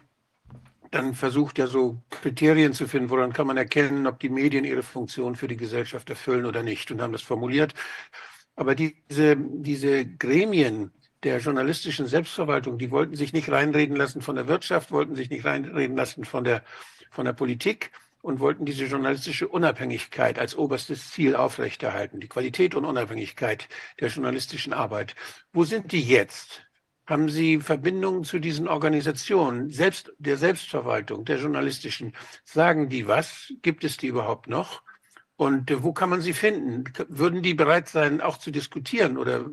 dann 0.91 1.15
versucht, 1.15 1.57
ja 1.57 1.67
so 1.67 2.01
Kriterien 2.09 2.73
zu 2.73 2.87
finden, 2.87 3.09
woran 3.09 3.33
kann 3.33 3.47
man 3.47 3.57
erkennen, 3.57 4.05
ob 4.05 4.19
die 4.19 4.29
Medien 4.29 4.65
ihre 4.65 4.83
Funktion 4.83 5.35
für 5.35 5.47
die 5.47 5.57
Gesellschaft 5.57 6.09
erfüllen 6.09 6.45
oder 6.45 6.61
nicht. 6.61 6.91
Und 6.91 7.01
haben 7.01 7.13
das 7.13 7.21
formuliert. 7.21 7.73
Aber 8.55 8.75
diese, 8.75 9.37
diese 9.37 10.05
Gremien 10.05 10.91
der 11.23 11.39
journalistischen 11.39 12.07
Selbstverwaltung, 12.07 12.77
die 12.77 12.91
wollten 12.91 13.15
sich 13.15 13.31
nicht 13.31 13.49
reinreden 13.49 13.95
lassen 13.95 14.21
von 14.21 14.35
der 14.35 14.47
Wirtschaft, 14.47 14.91
wollten 14.91 15.15
sich 15.15 15.29
nicht 15.29 15.45
reinreden 15.45 15.95
lassen 15.95 16.25
von 16.25 16.43
der, 16.43 16.63
von 17.11 17.25
der 17.25 17.33
Politik, 17.33 17.91
und 18.21 18.39
wollten 18.39 18.65
diese 18.65 18.85
journalistische 18.85 19.47
Unabhängigkeit 19.47 20.39
als 20.39 20.55
oberstes 20.55 21.11
Ziel 21.11 21.35
aufrechterhalten, 21.35 22.19
die 22.19 22.27
Qualität 22.27 22.75
und 22.75 22.85
Unabhängigkeit 22.85 23.67
der 23.99 24.09
journalistischen 24.09 24.73
Arbeit. 24.73 25.15
Wo 25.53 25.63
sind 25.63 25.91
die 25.91 26.01
jetzt? 26.01 26.63
Haben 27.07 27.29
Sie 27.29 27.59
Verbindungen 27.59 28.23
zu 28.23 28.39
diesen 28.39 28.67
Organisationen, 28.67 29.69
selbst 29.69 30.13
der 30.19 30.37
Selbstverwaltung, 30.37 31.25
der 31.25 31.39
journalistischen? 31.39 32.13
Sagen 32.45 32.89
die 32.89 33.07
was? 33.07 33.51
Gibt 33.61 33.83
es 33.83 33.97
die 33.97 34.07
überhaupt 34.07 34.47
noch? 34.47 34.83
Und 35.41 35.83
wo 35.83 35.91
kann 35.91 36.11
man 36.11 36.21
sie 36.21 36.33
finden? 36.33 36.83
Würden 37.09 37.41
die 37.41 37.55
bereit 37.55 37.89
sein, 37.89 38.21
auch 38.21 38.37
zu 38.37 38.51
diskutieren? 38.51 39.17
Oder 39.17 39.49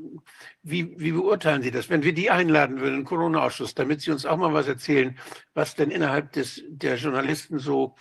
wie, 0.62 1.00
wie 1.00 1.12
beurteilen 1.12 1.62
Sie 1.62 1.70
das? 1.70 1.88
Wenn 1.88 2.02
wir 2.02 2.12
die 2.12 2.30
einladen 2.30 2.80
würden, 2.80 2.96
den 2.96 3.04
Corona-Ausschuss, 3.06 3.74
damit 3.74 4.02
Sie 4.02 4.10
uns 4.10 4.26
auch 4.26 4.36
mal 4.36 4.52
was 4.52 4.68
erzählen, 4.68 5.18
was 5.54 5.76
denn 5.76 5.90
innerhalb 5.90 6.32
des, 6.32 6.62
der 6.68 6.96
Journalisten 6.96 7.58
so 7.58 7.96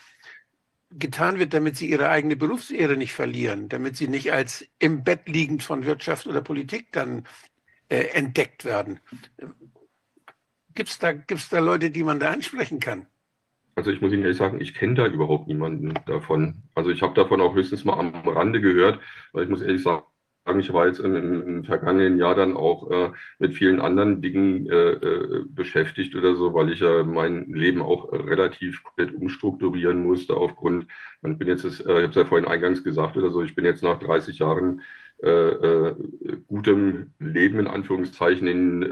getan 0.91 1.39
wird, 1.39 1.53
damit 1.53 1.77
sie 1.77 1.89
ihre 1.89 2.09
eigene 2.09 2.35
Berufsehre 2.35 2.97
nicht 2.97 3.13
verlieren, 3.13 3.69
damit 3.69 3.97
sie 3.97 4.07
nicht 4.07 4.31
als 4.31 4.65
im 4.79 5.03
Bett 5.03 5.27
liegend 5.27 5.63
von 5.63 5.85
Wirtschaft 5.85 6.27
oder 6.27 6.41
Politik 6.41 6.91
dann 6.91 7.27
äh, 7.89 8.05
entdeckt 8.13 8.65
werden. 8.65 8.99
Gibt 10.73 10.89
es 10.89 10.99
da, 10.99 11.13
gibt's 11.13 11.49
da 11.49 11.59
Leute, 11.59 11.91
die 11.91 12.03
man 12.03 12.19
da 12.19 12.31
ansprechen 12.31 12.79
kann? 12.79 13.07
Also 13.75 13.91
ich 13.91 14.01
muss 14.01 14.11
Ihnen 14.11 14.23
ehrlich 14.23 14.37
sagen, 14.37 14.59
ich 14.59 14.73
kenne 14.73 14.95
da 14.95 15.05
überhaupt 15.05 15.47
niemanden 15.47 15.93
davon. 16.07 16.63
Also 16.73 16.89
ich 16.89 17.01
habe 17.03 17.13
davon 17.13 17.41
auch 17.41 17.53
höchstens 17.53 17.85
mal 17.85 17.99
am 17.99 18.13
Rande 18.27 18.59
gehört, 18.59 18.99
weil 19.33 19.43
ich 19.43 19.49
muss 19.49 19.61
ehrlich 19.61 19.83
sagen, 19.83 20.03
ich 20.59 20.73
war 20.73 20.87
jetzt 20.87 20.99
im, 20.99 21.15
im 21.15 21.63
vergangenen 21.63 22.17
Jahr 22.17 22.35
dann 22.35 22.55
auch 22.55 22.89
äh, 22.89 23.11
mit 23.39 23.53
vielen 23.53 23.81
anderen 23.81 24.21
Dingen 24.21 24.69
äh, 24.69 24.91
äh, 24.91 25.43
beschäftigt 25.47 26.15
oder 26.15 26.35
so, 26.35 26.53
weil 26.53 26.71
ich 26.71 26.79
ja 26.79 27.03
mein 27.03 27.51
Leben 27.51 27.81
auch 27.81 28.11
relativ 28.13 28.83
komplett 28.83 29.13
umstrukturieren 29.13 30.03
musste 30.03 30.35
aufgrund, 30.35 30.87
ich 31.23 31.37
bin 31.37 31.47
jetzt, 31.47 31.65
äh, 31.65 31.69
ich 31.69 31.87
habe 31.87 32.05
es 32.05 32.15
ja 32.15 32.25
vorhin 32.25 32.47
eingangs 32.47 32.83
gesagt 32.83 33.17
oder 33.17 33.31
so, 33.31 33.41
ich 33.41 33.55
bin 33.55 33.65
jetzt 33.65 33.83
nach 33.83 33.99
30 33.99 34.39
Jahren 34.39 34.81
äh, 35.21 35.29
äh, 35.29 35.95
gutem 36.47 37.11
Leben 37.19 37.59
in 37.59 37.67
Anführungszeichen 37.67 38.47
in, 38.47 38.83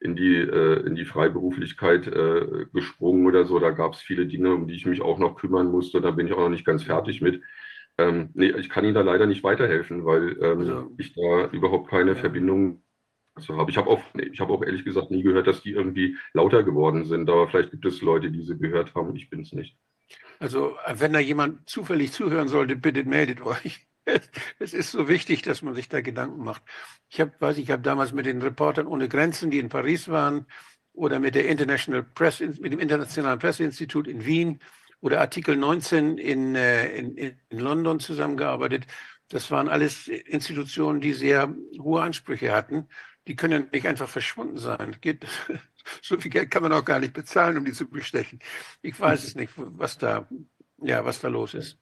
in, 0.00 0.14
die, 0.14 0.36
in 0.36 0.94
die 0.94 1.06
Freiberuflichkeit 1.06 2.10
gesprungen 2.72 3.26
oder 3.26 3.46
so. 3.46 3.58
Da 3.58 3.70
gab 3.70 3.94
es 3.94 4.00
viele 4.00 4.26
Dinge, 4.26 4.52
um 4.52 4.68
die 4.68 4.74
ich 4.74 4.86
mich 4.86 5.00
auch 5.00 5.18
noch 5.18 5.36
kümmern 5.36 5.70
musste. 5.70 6.00
Da 6.00 6.10
bin 6.10 6.26
ich 6.26 6.34
auch 6.34 6.38
noch 6.38 6.50
nicht 6.50 6.66
ganz 6.66 6.82
fertig 6.84 7.22
mit. 7.22 7.40
Ähm, 7.98 8.30
nee, 8.34 8.50
ich 8.50 8.68
kann 8.68 8.84
Ihnen 8.84 8.94
da 8.94 9.02
leider 9.02 9.26
nicht 9.26 9.44
weiterhelfen, 9.44 10.04
weil 10.04 10.36
ähm, 10.42 10.58
also, 10.58 10.90
ich 10.98 11.14
da 11.14 11.48
überhaupt 11.50 11.88
keine 11.90 12.12
ja. 12.12 12.16
Verbindung 12.16 12.82
zu 13.40 13.56
habe. 13.56 13.70
Ich 13.70 13.76
habe 13.76 13.88
auch, 13.88 14.00
ich 14.14 14.40
habe 14.40 14.52
auch 14.52 14.62
ehrlich 14.62 14.84
gesagt 14.84 15.10
nie 15.10 15.22
gehört, 15.22 15.46
dass 15.46 15.62
die 15.62 15.72
irgendwie 15.72 16.16
lauter 16.32 16.62
geworden 16.62 17.04
sind. 17.04 17.28
Aber 17.30 17.48
vielleicht 17.48 17.70
gibt 17.70 17.84
es 17.84 18.02
Leute, 18.02 18.30
die 18.30 18.42
sie 18.42 18.56
gehört 18.56 18.94
haben. 18.94 19.14
Ich 19.16 19.30
bin 19.30 19.42
es 19.42 19.52
nicht. 19.52 19.76
Also, 20.38 20.76
wenn 20.94 21.12
da 21.12 21.20
jemand 21.20 21.68
zufällig 21.68 22.12
zuhören 22.12 22.48
sollte, 22.48 22.76
bitte 22.76 23.04
meldet 23.04 23.40
euch. 23.42 23.86
Es 24.58 24.74
ist 24.74 24.90
so 24.92 25.08
wichtig, 25.08 25.40
dass 25.40 25.62
man 25.62 25.72
sich 25.72 25.88
da 25.88 26.02
Gedanken 26.02 26.44
macht. 26.44 26.62
Ich 27.08 27.22
habe, 27.22 27.32
weiß 27.38 27.56
ich, 27.56 27.70
habe 27.70 27.80
damals 27.80 28.12
mit 28.12 28.26
den 28.26 28.42
Reportern 28.42 28.86
ohne 28.86 29.08
Grenzen, 29.08 29.50
die 29.50 29.58
in 29.58 29.70
Paris 29.70 30.10
waren, 30.10 30.46
oder 30.92 31.18
mit 31.20 31.34
der 31.34 31.48
International 31.48 32.02
Press, 32.02 32.40
mit 32.40 32.70
dem 32.70 32.80
Internationalen 32.80 33.38
Presseinstitut 33.38 34.06
in 34.06 34.26
Wien 34.26 34.60
oder 35.04 35.20
Artikel 35.20 35.54
19 35.54 36.16
in, 36.16 36.54
äh, 36.54 36.86
in, 36.96 37.14
in 37.18 37.36
London 37.50 38.00
zusammengearbeitet. 38.00 38.86
Das 39.28 39.50
waren 39.50 39.68
alles 39.68 40.08
Institutionen, 40.08 41.02
die 41.02 41.12
sehr 41.12 41.54
hohe 41.78 42.00
Ansprüche 42.00 42.52
hatten. 42.52 42.88
Die 43.26 43.36
können 43.36 43.68
nicht 43.70 43.86
einfach 43.86 44.08
verschwunden 44.08 44.56
sein. 44.56 44.96
Geht, 45.02 45.26
so 46.02 46.18
viel 46.18 46.30
Geld 46.30 46.50
kann 46.50 46.62
man 46.62 46.72
auch 46.72 46.86
gar 46.86 47.00
nicht 47.00 47.12
bezahlen, 47.12 47.58
um 47.58 47.66
die 47.66 47.72
zu 47.72 47.86
bestechen. 47.86 48.38
Ich 48.80 48.98
weiß 48.98 49.24
es 49.24 49.34
nicht, 49.34 49.52
was 49.56 49.98
da, 49.98 50.26
ja, 50.78 51.04
was 51.04 51.20
da 51.20 51.28
los 51.28 51.52
ist. 51.52 51.78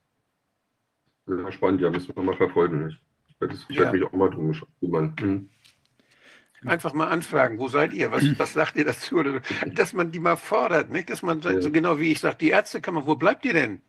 Ja, 1.28 1.52
spannend, 1.52 1.80
ja, 1.80 1.90
müssen 1.90 2.16
wir 2.16 2.24
mal 2.24 2.36
verfolgen. 2.36 2.98
Ich, 3.40 3.52
ich 3.68 3.76
ja. 3.76 3.82
werde 3.82 3.98
mich 3.98 4.04
auch 4.04 4.12
mal 4.12 4.30
drum 4.30 4.52
kümmern. 4.80 5.14
Hm. 5.20 5.48
Einfach 6.64 6.92
mal 6.92 7.08
anfragen, 7.08 7.58
wo 7.58 7.68
seid 7.68 7.92
ihr? 7.92 8.12
Was, 8.12 8.24
was 8.38 8.52
sagt 8.52 8.76
ihr 8.76 8.84
dazu? 8.84 9.22
Dass 9.66 9.92
man 9.92 10.12
die 10.12 10.20
mal 10.20 10.36
fordert, 10.36 10.90
nicht? 10.90 11.10
Dass 11.10 11.22
man 11.22 11.40
so 11.42 11.70
genau 11.70 11.98
wie 11.98 12.12
ich 12.12 12.20
sage, 12.20 12.36
die 12.40 12.50
Ärztekammer, 12.50 13.06
wo 13.06 13.16
bleibt 13.16 13.44
ihr 13.44 13.52
denn? 13.52 13.82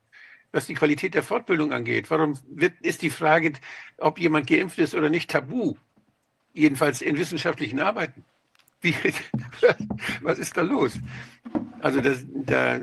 Was 0.51 0.67
die 0.67 0.73
Qualität 0.73 1.13
der 1.13 1.23
Fortbildung 1.23 1.71
angeht. 1.71 2.09
Warum 2.09 2.37
wird, 2.47 2.79
ist 2.81 3.01
die 3.01 3.09
Frage, 3.09 3.53
ob 3.97 4.19
jemand 4.19 4.47
geimpft 4.47 4.79
ist 4.79 4.95
oder 4.95 5.09
nicht, 5.09 5.29
tabu? 5.29 5.75
Jedenfalls 6.53 7.01
in 7.01 7.17
wissenschaftlichen 7.17 7.79
Arbeiten. 7.79 8.23
Wie, 8.81 8.93
was 10.21 10.39
ist 10.39 10.57
da 10.57 10.61
los? 10.61 10.99
Also 11.79 12.01
das, 12.01 12.25
da, 12.27 12.81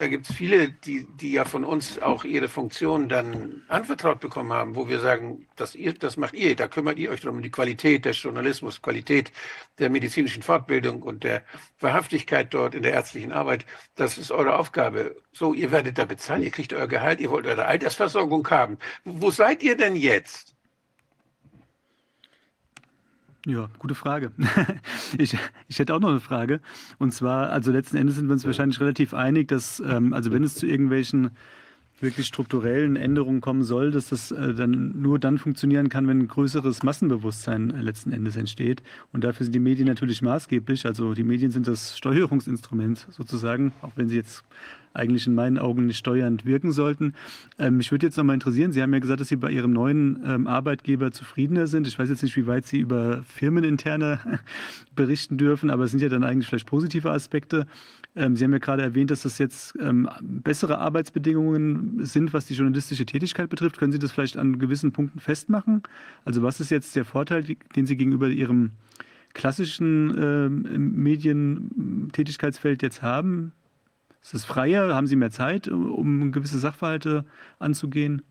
da 0.00 0.08
gibt 0.08 0.30
es 0.30 0.34
viele, 0.34 0.70
die, 0.70 1.06
die 1.16 1.32
ja 1.32 1.44
von 1.44 1.62
uns 1.62 2.00
auch 2.00 2.24
ihre 2.24 2.48
Funktion 2.48 3.10
dann 3.10 3.64
anvertraut 3.68 4.18
bekommen 4.18 4.50
haben, 4.50 4.74
wo 4.74 4.88
wir 4.88 4.98
sagen, 4.98 5.46
das, 5.56 5.74
ihr, 5.74 5.92
das 5.92 6.16
macht 6.16 6.32
ihr, 6.32 6.56
da 6.56 6.68
kümmert 6.68 6.98
ihr 6.98 7.10
euch 7.10 7.20
darum, 7.20 7.36
um 7.36 7.42
die 7.42 7.50
Qualität 7.50 8.06
des 8.06 8.22
Journalismus, 8.22 8.80
Qualität 8.80 9.30
der 9.78 9.90
medizinischen 9.90 10.42
Fortbildung 10.42 11.02
und 11.02 11.22
der 11.22 11.42
Wahrhaftigkeit 11.80 12.54
dort 12.54 12.74
in 12.74 12.82
der 12.82 12.94
ärztlichen 12.94 13.30
Arbeit. 13.30 13.66
Das 13.94 14.16
ist 14.16 14.30
eure 14.30 14.58
Aufgabe. 14.58 15.16
So, 15.34 15.52
ihr 15.52 15.70
werdet 15.70 15.98
da 15.98 16.06
bezahlen, 16.06 16.44
ihr 16.44 16.50
kriegt 16.50 16.72
euer 16.72 16.88
Gehalt, 16.88 17.20
ihr 17.20 17.30
wollt 17.30 17.44
eure 17.44 17.66
Altersversorgung 17.66 18.48
haben. 18.48 18.78
Wo 19.04 19.30
seid 19.30 19.62
ihr 19.62 19.76
denn 19.76 19.96
jetzt? 19.96 20.56
Ja, 23.46 23.70
gute 23.78 23.94
Frage. 23.94 24.32
Ich, 25.18 25.36
ich 25.68 25.78
hätte 25.78 25.94
auch 25.94 26.00
noch 26.00 26.10
eine 26.10 26.20
Frage. 26.20 26.60
Und 26.98 27.12
zwar, 27.12 27.50
also 27.50 27.72
letzten 27.72 27.96
Endes 27.96 28.16
sind 28.16 28.26
wir 28.26 28.32
uns 28.32 28.44
wahrscheinlich 28.44 28.80
relativ 28.80 29.12
einig, 29.14 29.48
dass, 29.48 29.80
ähm, 29.80 30.12
also 30.12 30.30
wenn 30.30 30.44
es 30.44 30.54
zu 30.54 30.66
irgendwelchen 30.66 31.30
wirklich 32.00 32.26
strukturellen 32.26 32.96
Änderungen 32.96 33.40
kommen 33.40 33.62
soll, 33.62 33.90
dass 33.90 34.08
das 34.08 34.30
äh, 34.30 34.54
dann 34.54 35.00
nur 35.00 35.18
dann 35.18 35.38
funktionieren 35.38 35.88
kann, 35.88 36.06
wenn 36.08 36.20
ein 36.20 36.28
größeres 36.28 36.82
Massenbewusstsein 36.82 37.70
äh, 37.70 37.80
letzten 37.82 38.12
Endes 38.12 38.36
entsteht. 38.36 38.82
Und 39.12 39.24
dafür 39.24 39.44
sind 39.44 39.52
die 39.52 39.60
Medien 39.60 39.86
natürlich 39.88 40.22
maßgeblich. 40.22 40.86
Also 40.86 41.14
die 41.14 41.24
Medien 41.24 41.50
sind 41.50 41.66
das 41.66 41.96
Steuerungsinstrument 41.98 43.06
sozusagen, 43.10 43.72
auch 43.82 43.92
wenn 43.96 44.08
sie 44.08 44.16
jetzt 44.16 44.44
eigentlich 44.92 45.26
in 45.26 45.34
meinen 45.34 45.58
Augen 45.58 45.86
nicht 45.86 45.98
steuernd 45.98 46.44
wirken 46.44 46.72
sollten. 46.72 47.14
Ähm, 47.58 47.76
mich 47.76 47.90
würde 47.92 48.06
jetzt 48.06 48.16
noch 48.16 48.24
mal 48.24 48.34
interessieren, 48.34 48.72
Sie 48.72 48.82
haben 48.82 48.92
ja 48.92 48.98
gesagt, 48.98 49.20
dass 49.20 49.28
Sie 49.28 49.36
bei 49.36 49.50
Ihrem 49.50 49.72
neuen 49.72 50.22
ähm, 50.26 50.46
Arbeitgeber 50.46 51.12
zufriedener 51.12 51.66
sind. 51.66 51.86
Ich 51.86 51.98
weiß 51.98 52.08
jetzt 52.08 52.22
nicht, 52.22 52.36
wie 52.36 52.46
weit 52.46 52.66
Sie 52.66 52.78
über 52.78 53.22
firmeninterne 53.22 54.40
berichten 54.94 55.38
dürfen, 55.38 55.70
aber 55.70 55.84
es 55.84 55.90
sind 55.92 56.02
ja 56.02 56.08
dann 56.08 56.24
eigentlich 56.24 56.48
vielleicht 56.48 56.66
positive 56.66 57.10
Aspekte. 57.10 57.66
Ähm, 58.16 58.36
Sie 58.36 58.44
haben 58.44 58.52
ja 58.52 58.58
gerade 58.58 58.82
erwähnt, 58.82 59.10
dass 59.10 59.22
das 59.22 59.38
jetzt 59.38 59.74
ähm, 59.80 60.08
bessere 60.20 60.78
Arbeitsbedingungen 60.78 62.04
sind, 62.04 62.32
was 62.32 62.46
die 62.46 62.54
journalistische 62.54 63.06
Tätigkeit 63.06 63.48
betrifft. 63.48 63.78
Können 63.78 63.92
Sie 63.92 63.98
das 63.98 64.12
vielleicht 64.12 64.36
an 64.36 64.58
gewissen 64.58 64.92
Punkten 64.92 65.20
festmachen? 65.20 65.82
Also 66.24 66.42
was 66.42 66.60
ist 66.60 66.70
jetzt 66.70 66.96
der 66.96 67.04
Vorteil, 67.04 67.44
den 67.76 67.86
Sie 67.86 67.96
gegenüber 67.96 68.28
Ihrem 68.28 68.72
klassischen 69.32 70.16
ähm, 70.18 70.92
Medientätigkeitsfeld 70.96 72.82
jetzt 72.82 73.02
haben? 73.02 73.52
Ist 74.22 74.34
es 74.34 74.44
freier? 74.44 74.94
Haben 74.94 75.06
Sie 75.06 75.16
mehr 75.16 75.30
Zeit, 75.30 75.68
um 75.68 76.32
gewisse 76.32 76.58
Sachverhalte 76.58 77.24
anzugehen? 77.58 78.22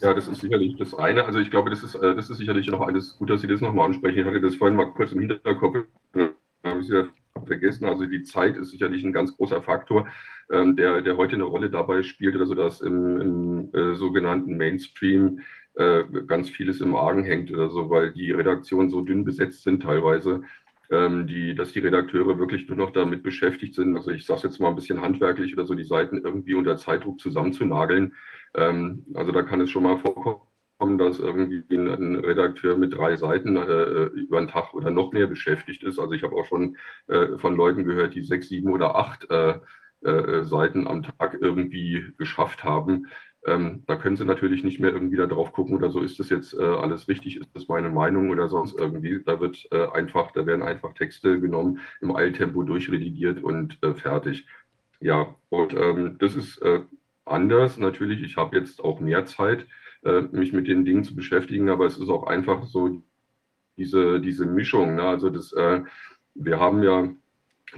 Ja, 0.00 0.14
das 0.14 0.28
ist 0.28 0.40
sicherlich 0.40 0.76
das 0.76 0.94
eine. 0.94 1.24
Also 1.24 1.38
ich 1.38 1.50
glaube, 1.50 1.70
das 1.70 1.82
ist, 1.82 1.94
äh, 1.94 2.14
das 2.14 2.30
ist 2.30 2.38
sicherlich 2.38 2.66
noch 2.68 2.80
alles 2.80 3.16
gut, 3.16 3.30
dass 3.30 3.40
Sie 3.40 3.46
das 3.46 3.60
nochmal 3.60 3.86
ansprechen. 3.86 4.20
Ich 4.20 4.26
hatte 4.26 4.40
das 4.40 4.56
vorhin 4.56 4.76
mal 4.76 4.92
kurz 4.92 5.12
im 5.12 5.20
Hinterkopf, 5.20 5.86
habe 6.14 6.80
ich 6.80 6.88
ja 6.88 7.08
vergessen. 7.46 7.86
Also 7.86 8.06
die 8.06 8.22
Zeit 8.24 8.56
ist 8.56 8.70
sicherlich 8.70 9.04
ein 9.04 9.12
ganz 9.12 9.36
großer 9.36 9.62
Faktor, 9.62 10.08
ähm, 10.50 10.76
der, 10.76 11.02
der 11.02 11.16
heute 11.16 11.34
eine 11.34 11.44
Rolle 11.44 11.70
dabei 11.70 12.02
spielt, 12.02 12.36
also 12.36 12.54
dass 12.54 12.80
im, 12.80 13.20
im 13.20 13.74
äh, 13.74 13.94
sogenannten 13.94 14.56
Mainstream 14.56 15.40
äh, 15.74 16.04
ganz 16.26 16.50
vieles 16.50 16.80
im 16.80 16.96
Argen 16.96 17.24
hängt 17.24 17.50
oder 17.52 17.70
so, 17.70 17.90
weil 17.90 18.12
die 18.12 18.32
Redaktionen 18.32 18.90
so 18.90 19.00
dünn 19.00 19.24
besetzt 19.24 19.62
sind 19.62 19.82
teilweise, 19.82 20.42
ähm, 20.90 21.26
die, 21.26 21.54
dass 21.54 21.72
die 21.72 21.80
Redakteure 21.80 22.38
wirklich 22.38 22.68
nur 22.68 22.76
noch 22.76 22.92
damit 22.92 23.22
beschäftigt 23.22 23.74
sind, 23.74 23.96
also 23.96 24.10
ich 24.10 24.24
sage 24.24 24.42
jetzt 24.44 24.58
mal 24.60 24.68
ein 24.68 24.76
bisschen 24.76 25.00
handwerklich 25.00 25.52
oder 25.52 25.66
so, 25.66 25.74
die 25.74 25.84
Seiten 25.84 26.18
irgendwie 26.18 26.54
unter 26.54 26.76
Zeitdruck 26.76 27.20
zusammenzunageln. 27.20 28.14
Ähm, 28.54 29.04
also 29.14 29.32
da 29.32 29.42
kann 29.42 29.60
es 29.60 29.70
schon 29.70 29.82
mal 29.82 29.98
vorkommen, 29.98 30.98
dass 30.98 31.18
irgendwie 31.18 31.62
ein 31.74 32.16
Redakteur 32.16 32.76
mit 32.76 32.94
drei 32.94 33.16
Seiten 33.16 33.56
äh, 33.56 34.04
über 34.04 34.38
einen 34.38 34.48
Tag 34.48 34.72
oder 34.74 34.90
noch 34.90 35.12
mehr 35.12 35.26
beschäftigt 35.26 35.82
ist. 35.82 35.98
Also 35.98 36.12
ich 36.12 36.22
habe 36.22 36.36
auch 36.36 36.46
schon 36.46 36.76
äh, 37.08 37.36
von 37.38 37.56
Leuten 37.56 37.84
gehört, 37.84 38.14
die 38.14 38.22
sechs, 38.22 38.48
sieben 38.48 38.72
oder 38.72 38.96
acht 38.96 39.30
äh, 39.30 39.58
äh 40.04 40.44
Seiten 40.44 40.86
am 40.86 41.02
Tag 41.02 41.36
irgendwie 41.40 42.12
geschafft 42.16 42.64
haben. 42.64 43.08
Ähm, 43.46 43.84
da 43.86 43.96
können 43.96 44.16
Sie 44.16 44.24
natürlich 44.24 44.64
nicht 44.64 44.80
mehr 44.80 44.92
irgendwie 44.92 45.16
da 45.16 45.26
drauf 45.26 45.52
gucken 45.52 45.76
oder 45.76 45.90
so, 45.90 46.00
ist 46.00 46.18
das 46.18 46.28
jetzt 46.28 46.54
äh, 46.54 46.62
alles 46.62 47.08
richtig, 47.08 47.36
ist 47.36 47.54
das 47.54 47.68
meine 47.68 47.88
Meinung 47.88 48.30
oder 48.30 48.48
sonst 48.48 48.76
irgendwie. 48.76 49.22
Da 49.24 49.40
wird 49.40 49.66
äh, 49.70 49.86
einfach, 49.88 50.32
da 50.32 50.44
werden 50.46 50.62
einfach 50.62 50.92
Texte 50.94 51.40
genommen, 51.40 51.80
im 52.00 52.14
Eiltempo 52.14 52.62
durchredigiert 52.62 53.42
und 53.42 53.78
äh, 53.82 53.94
fertig. 53.94 54.46
Ja, 55.00 55.34
und 55.50 55.72
ähm, 55.74 56.16
das 56.18 56.34
ist 56.34 56.58
äh, 56.62 56.80
anders 57.24 57.78
natürlich. 57.78 58.22
Ich 58.22 58.36
habe 58.36 58.56
jetzt 58.56 58.82
auch 58.82 59.00
mehr 59.00 59.26
Zeit, 59.26 59.66
äh, 60.04 60.22
mich 60.32 60.52
mit 60.52 60.66
den 60.66 60.84
Dingen 60.84 61.04
zu 61.04 61.14
beschäftigen, 61.14 61.68
aber 61.68 61.86
es 61.86 61.98
ist 61.98 62.08
auch 62.08 62.26
einfach 62.26 62.64
so 62.66 63.02
diese, 63.76 64.20
diese 64.20 64.46
Mischung. 64.46 64.96
Ne? 64.96 65.02
Also 65.02 65.30
das, 65.30 65.52
äh, 65.52 65.82
wir 66.34 66.60
haben 66.60 66.82
ja 66.82 67.08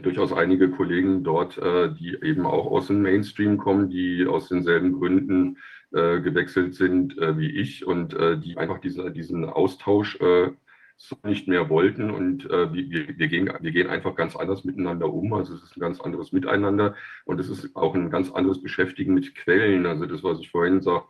durchaus 0.03 0.33
einige 0.33 0.71
Kollegen 0.71 1.25
dort, 1.25 1.59
äh, 1.59 1.93
die 1.93 2.19
eben 2.23 2.47
auch 2.47 2.67
aus 2.67 2.89
dem 2.89 3.03
Mainstream 3.03 3.59
kommen, 3.59 3.91
die 3.91 4.27
aus 4.27 4.49
denselben 4.49 4.93
Gründen 4.99 5.59
äh, 5.93 6.21
gewechselt 6.21 6.75
sind 6.75 7.19
äh, 7.19 7.37
wie 7.39 7.51
ich 7.51 7.85
und 7.87 8.15
äh, 8.15 8.39
die 8.39 8.57
einfach 8.57 8.79
diese, 8.79 9.11
diesen 9.11 9.45
Austausch 9.45 10.21
äh, 10.21 10.51
so 10.97 11.17
nicht 11.25 11.49
mehr 11.49 11.69
wollten. 11.69 12.11
Und 12.11 12.49
äh, 12.51 12.73
wir, 12.73 13.19
wir, 13.19 13.29
gehen, 13.29 13.51
wir 13.61 13.73
gehen 13.73 13.89
einfach 13.89 14.15
ganz 14.15 14.37
anders 14.37 14.65
miteinander 14.65 15.13
um. 15.13 15.33
Also 15.33 15.55
es 15.55 15.63
ist 15.63 15.77
ein 15.77 15.81
ganz 15.81 16.01
anderes 16.01 16.33
Miteinander 16.33 16.95
und 17.25 17.41
es 17.41 17.49
ist 17.49 17.75
auch 17.75 17.95
ein 17.95 18.11
ganz 18.11 18.31
anderes 18.31 18.63
Beschäftigen 18.63 19.15
mit 19.15 19.35
Quellen. 19.35 19.87
Also 19.87 20.07
das, 20.07 20.23
was 20.23 20.39
ich 20.41 20.51
vorhin 20.51 20.81
sagte, 20.81 21.09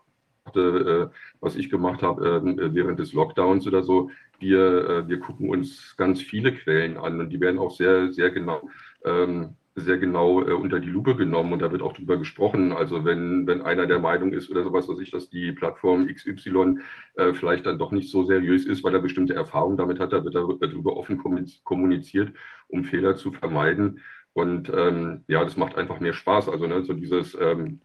was 0.55 1.57
ich 1.57 1.70
gemacht 1.70 2.03
habe 2.03 2.70
während 2.73 2.99
des 2.99 3.12
Lockdowns 3.12 3.67
oder 3.67 3.83
so, 3.83 4.11
wir, 4.41 4.89
äh, 4.89 5.09
wir 5.09 5.20
gucken 5.20 5.51
uns 5.51 5.95
ganz 5.97 6.20
viele 6.20 6.53
Quellen 6.55 6.97
an 6.97 7.20
und 7.20 7.31
die 7.31 7.41
werden 7.41 7.61
auch 7.61 7.70
sehr, 7.70 8.12
sehr 8.12 8.31
genau, 8.31 8.69
ähm, 9.05 9.57
sehr 9.77 9.99
genau 9.99 10.43
äh, 10.43 10.53
unter 10.53 10.81
die 10.81 10.89
Lupe 10.89 11.15
genommen 11.15 11.53
und 11.53 11.61
da 11.61 11.70
wird 11.70 11.83
auch 11.83 11.93
drüber 11.93 12.17
gesprochen. 12.17 12.73
Also 12.73 13.05
wenn, 13.05 13.47
wenn 13.47 13.62
einer 13.62 13.87
der 13.87 13.99
Meinung 13.99 14.33
ist 14.33 14.51
oder 14.51 14.65
sowas, 14.65 14.87
dass 14.87 14.99
ich, 14.99 15.11
dass 15.11 15.29
die 15.29 15.53
Plattform 15.53 16.09
XY 16.09 16.79
äh, 17.15 17.35
vielleicht 17.35 17.67
dann 17.67 17.79
doch 17.79 17.93
nicht 17.93 18.11
so 18.11 18.25
seriös 18.25 18.65
ist, 18.67 18.83
weil 18.83 18.95
er 18.95 19.01
bestimmte 19.01 19.35
Erfahrungen 19.35 19.77
damit 19.77 20.01
hat, 20.01 20.12
da 20.12 20.25
wird 20.25 20.35
darüber 20.35 20.97
offen 20.97 21.19
kommuniziert, 21.65 22.33
um 22.69 22.85
Fehler 22.85 23.17
zu 23.17 23.33
vermeiden. 23.33 24.01
Und 24.33 24.70
ähm, 24.75 25.25
ja, 25.29 25.45
das 25.45 25.57
macht 25.57 25.77
einfach 25.77 26.01
mehr 26.01 26.12
Spaß. 26.12 26.49
Also 26.49 26.67
ne, 26.67 26.83
so 26.85 26.93
dieses 26.95 27.37
ähm, 27.39 27.81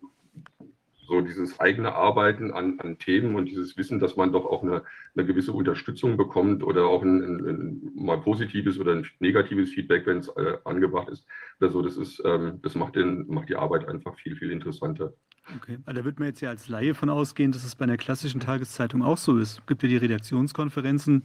so 1.07 1.21
dieses 1.21 1.59
eigene 1.59 1.93
Arbeiten 1.93 2.51
an, 2.51 2.79
an, 2.79 2.97
Themen 2.97 3.35
und 3.35 3.45
dieses 3.45 3.77
Wissen, 3.77 3.99
dass 3.99 4.15
man 4.15 4.31
doch 4.31 4.45
auch 4.45 4.63
eine, 4.63 4.83
eine 5.15 5.25
gewisse 5.25 5.53
Unterstützung 5.53 6.17
bekommt 6.17 6.63
oder 6.63 6.85
auch 6.85 7.03
ein, 7.03 7.23
ein, 7.23 7.47
ein, 7.47 7.91
mal 7.95 8.19
positives 8.19 8.79
oder 8.79 8.93
ein 8.93 9.07
negatives 9.19 9.71
Feedback, 9.71 10.05
wenn 10.05 10.19
es 10.19 10.27
äh, 10.29 10.57
angebracht 10.63 11.09
ist. 11.09 11.25
Also 11.59 11.81
das 11.81 11.97
ist, 11.97 12.21
ähm, 12.25 12.59
das 12.61 12.75
macht, 12.75 12.95
den, 12.95 13.27
macht 13.27 13.49
die 13.49 13.55
Arbeit 13.55 13.87
einfach 13.87 14.15
viel, 14.15 14.35
viel 14.35 14.51
interessanter. 14.51 15.13
Okay, 15.57 15.77
aber 15.85 15.93
da 15.93 16.05
wird 16.05 16.19
man 16.19 16.29
jetzt 16.29 16.41
ja 16.41 16.49
als 16.49 16.67
Laie 16.67 16.95
von 16.95 17.09
ausgehen, 17.09 17.51
dass 17.51 17.63
es 17.63 17.75
bei 17.75 17.83
einer 17.83 17.97
klassischen 17.97 18.39
Tageszeitung 18.39 19.03
auch 19.03 19.17
so 19.17 19.37
ist. 19.37 19.59
Es 19.59 19.65
gibt 19.65 19.83
ja 19.83 19.89
die 19.89 19.97
Redaktionskonferenzen, 19.97 21.23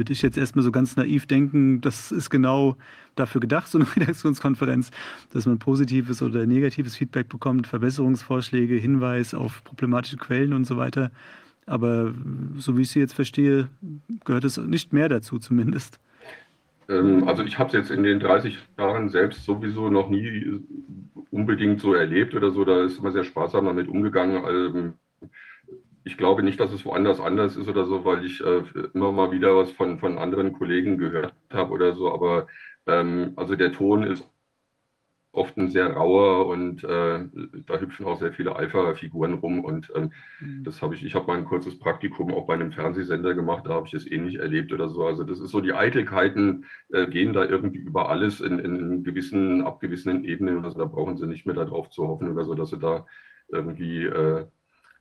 würde 0.00 0.14
ich 0.14 0.22
jetzt 0.22 0.38
erstmal 0.38 0.64
so 0.64 0.72
ganz 0.72 0.96
naiv 0.96 1.26
denken, 1.26 1.82
das 1.82 2.10
ist 2.10 2.30
genau 2.30 2.78
dafür 3.16 3.38
gedacht, 3.42 3.68
so 3.68 3.76
eine 3.76 3.86
Redaktionskonferenz, 3.96 4.90
dass 5.30 5.44
man 5.44 5.58
positives 5.58 6.22
oder 6.22 6.46
negatives 6.46 6.96
Feedback 6.96 7.28
bekommt, 7.28 7.66
Verbesserungsvorschläge, 7.66 8.76
Hinweis 8.76 9.34
auf 9.34 9.62
problematische 9.62 10.16
Quellen 10.16 10.54
und 10.54 10.64
so 10.64 10.78
weiter. 10.78 11.10
Aber 11.66 12.14
so 12.56 12.78
wie 12.78 12.82
ich 12.82 12.90
sie 12.90 12.98
jetzt 12.98 13.12
verstehe, 13.12 13.68
gehört 14.24 14.44
es 14.44 14.56
nicht 14.56 14.94
mehr 14.94 15.10
dazu 15.10 15.38
zumindest. 15.38 16.00
Ähm, 16.88 17.28
also 17.28 17.42
ich 17.42 17.58
habe 17.58 17.68
es 17.68 17.74
jetzt 17.74 17.90
in 17.90 18.02
den 18.02 18.20
30 18.20 18.56
Jahren 18.78 19.10
selbst 19.10 19.44
sowieso 19.44 19.90
noch 19.90 20.08
nie 20.08 20.60
unbedingt 21.30 21.82
so 21.82 21.92
erlebt 21.92 22.34
oder 22.34 22.52
so. 22.52 22.64
Da 22.64 22.84
ist 22.84 22.98
immer 22.98 23.12
sehr 23.12 23.24
sparsam 23.24 23.66
damit 23.66 23.86
umgegangen. 23.86 24.94
Ich 26.04 26.16
glaube 26.16 26.42
nicht, 26.42 26.58
dass 26.60 26.72
es 26.72 26.84
woanders 26.84 27.20
anders 27.20 27.56
ist 27.56 27.68
oder 27.68 27.84
so, 27.86 28.04
weil 28.04 28.24
ich 28.24 28.40
äh, 28.40 28.62
immer 28.94 29.12
mal 29.12 29.32
wieder 29.32 29.56
was 29.56 29.70
von, 29.72 29.98
von 29.98 30.18
anderen 30.18 30.52
Kollegen 30.52 30.98
gehört 30.98 31.34
habe 31.52 31.72
oder 31.72 31.94
so. 31.94 32.12
Aber 32.12 32.46
ähm, 32.86 33.32
also 33.36 33.54
der 33.56 33.72
Ton 33.72 34.04
ist 34.04 34.26
oft 35.32 35.56
ein 35.56 35.68
sehr 35.70 35.92
rauer 35.92 36.46
und 36.46 36.82
äh, 36.82 37.24
da 37.66 37.78
hüpfen 37.78 38.06
auch 38.06 38.18
sehr 38.18 38.32
viele 38.32 38.56
Alpha-Figuren 38.56 39.34
rum. 39.34 39.64
Und 39.64 39.90
ähm, 39.94 40.12
mhm. 40.40 40.64
das 40.64 40.82
habe 40.82 40.94
ich, 40.94 41.04
ich 41.04 41.14
habe 41.14 41.26
mal 41.26 41.38
ein 41.38 41.44
kurzes 41.44 41.78
Praktikum 41.78 42.34
auch 42.34 42.46
bei 42.46 42.54
einem 42.54 42.72
Fernsehsender 42.72 43.34
gemacht, 43.34 43.66
da 43.66 43.74
habe 43.74 43.86
ich 43.86 43.94
es 43.94 44.10
ähnlich 44.10 44.36
erlebt 44.36 44.72
oder 44.72 44.88
so. 44.88 45.06
Also 45.06 45.22
das 45.22 45.40
ist 45.40 45.50
so, 45.50 45.60
die 45.60 45.72
Eitelkeiten 45.72 46.66
äh, 46.92 47.06
gehen 47.06 47.32
da 47.32 47.44
irgendwie 47.44 47.78
über 47.78 48.08
alles 48.08 48.40
in, 48.40 48.58
in 48.58 49.04
gewissen, 49.04 49.62
abgewissenen 49.62 50.24
Ebenen. 50.24 50.64
Also 50.64 50.78
da 50.78 50.84
brauchen 50.86 51.16
sie 51.16 51.26
nicht 51.26 51.46
mehr 51.46 51.54
darauf 51.54 51.90
zu 51.90 52.08
hoffen 52.08 52.30
oder 52.30 52.44
so, 52.44 52.54
dass 52.54 52.70
sie 52.70 52.78
da 52.78 53.06
irgendwie 53.52 54.04
äh, 54.04 54.46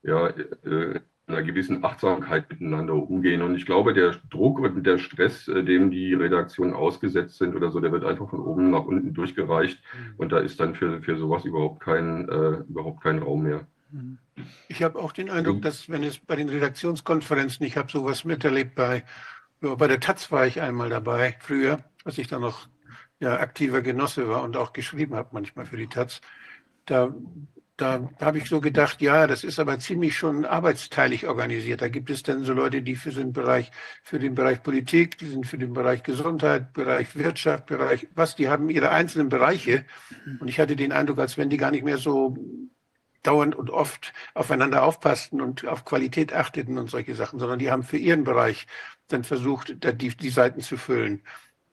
ja, 0.04 0.28
äh, 0.28 1.00
einer 1.30 1.44
gewissen 1.44 1.84
Achtsamkeit 1.84 2.50
miteinander 2.50 2.96
umgehen. 2.96 3.42
Und 3.42 3.56
ich 3.56 3.66
glaube, 3.66 3.94
der 3.94 4.16
Druck 4.30 4.60
und 4.60 4.84
der 4.84 4.98
Stress, 4.98 5.48
äh, 5.48 5.64
dem 5.64 5.92
die 5.92 6.14
Redaktionen 6.14 6.74
ausgesetzt 6.74 7.38
sind 7.38 7.56
oder 7.56 7.72
so, 7.72 7.80
der 7.80 7.92
wird 7.92 8.04
einfach 8.04 8.30
von 8.30 8.40
oben 8.40 8.72
nach 8.72 8.86
unten 8.86 9.14
durchgereicht. 9.14 9.80
Mhm. 9.94 10.14
Und 10.18 10.32
da 10.32 10.40
ist 10.40 10.60
dann 10.60 10.76
für, 10.76 11.02
für 11.02 11.18
sowas 11.18 11.46
überhaupt 11.46 11.82
kein, 11.82 12.28
äh, 12.30 12.64
überhaupt 12.68 13.04
kein 13.04 13.20
Raum 13.20 13.44
mehr. 13.44 13.68
Mhm. 13.92 14.18
Ich 14.68 14.84
habe 14.84 15.00
auch 15.00 15.12
den 15.12 15.30
Eindruck, 15.30 15.62
dass 15.62 15.90
wenn 15.90 16.04
es 16.04 16.18
bei 16.18 16.36
den 16.36 16.50
Redaktionskonferenzen, 16.50 17.66
ich 17.66 17.78
habe 17.78 17.92
sowas 17.92 18.24
miterlebt 18.24 18.76
bei, 18.76 19.04
bei 19.60 19.88
der 19.88 20.00
Taz 20.00 20.32
war 20.32 20.48
ich 20.48 20.62
einmal 20.62 20.90
dabei, 20.90 21.36
früher, 21.40 21.84
als 22.06 22.18
ich 22.18 22.28
da 22.28 22.40
noch 22.40 22.68
ja, 23.20 23.38
aktiver 23.40 23.82
Genosse 23.82 24.30
war 24.30 24.44
und 24.44 24.56
auch 24.56 24.72
geschrieben 24.72 25.16
habe 25.16 25.30
manchmal 25.34 25.66
für 25.66 25.76
die 25.76 25.88
Taz 25.88 26.22
da, 26.86 27.14
da 27.80 28.10
habe 28.20 28.40
ich 28.40 28.50
so 28.50 28.60
gedacht, 28.60 29.02
ja, 29.02 29.26
das 29.26 29.44
ist 29.44 29.60
aber 29.60 29.80
ziemlich 29.80 30.18
schon 30.18 30.46
arbeitsteilig 30.46 31.28
organisiert. 31.28 31.82
Da 31.82 31.88
gibt 31.88 32.10
es 32.10 32.24
dann 32.24 32.44
so 32.44 32.54
Leute, 32.54 32.82
die 32.82 32.96
für 32.96 33.12
den 33.12 33.32
Bereich, 33.32 33.72
für 34.04 34.20
den 34.20 34.36
Bereich 34.36 34.62
Politik, 34.62 35.18
die 35.18 35.28
sind 35.28 35.48
für 35.48 35.58
den 35.58 35.74
Bereich 35.74 36.04
Gesundheit, 36.04 36.74
Bereich 36.74 37.16
Wirtschaft, 37.16 37.68
Bereich 37.68 38.08
was, 38.16 38.36
die 38.36 38.50
haben 38.50 38.70
ihre 38.70 38.90
einzelnen 38.90 39.30
Bereiche. 39.30 39.86
Und 40.40 40.50
ich 40.50 40.60
hatte 40.60 40.76
den 40.76 40.92
Eindruck, 40.92 41.20
als 41.20 41.38
wenn 41.38 41.50
die 41.50 41.58
gar 41.58 41.72
nicht 41.72 41.84
mehr 41.84 41.98
so 41.98 42.38
dauernd 43.24 43.56
und 43.56 43.70
oft 43.70 44.14
aufeinander 44.34 44.84
aufpassten 44.84 45.42
und 45.42 45.66
auf 45.68 45.86
Qualität 45.86 46.34
achteten 46.34 46.78
und 46.78 46.90
solche 46.90 47.16
Sachen, 47.16 47.40
sondern 47.40 47.60
die 47.60 47.72
haben 47.72 47.84
für 47.84 47.98
ihren 47.98 48.24
Bereich 48.24 48.68
dann 49.08 49.24
versucht, 49.24 49.76
die, 49.84 50.10
die 50.10 50.30
Seiten 50.30 50.62
zu 50.62 50.78
füllen. 50.78 51.24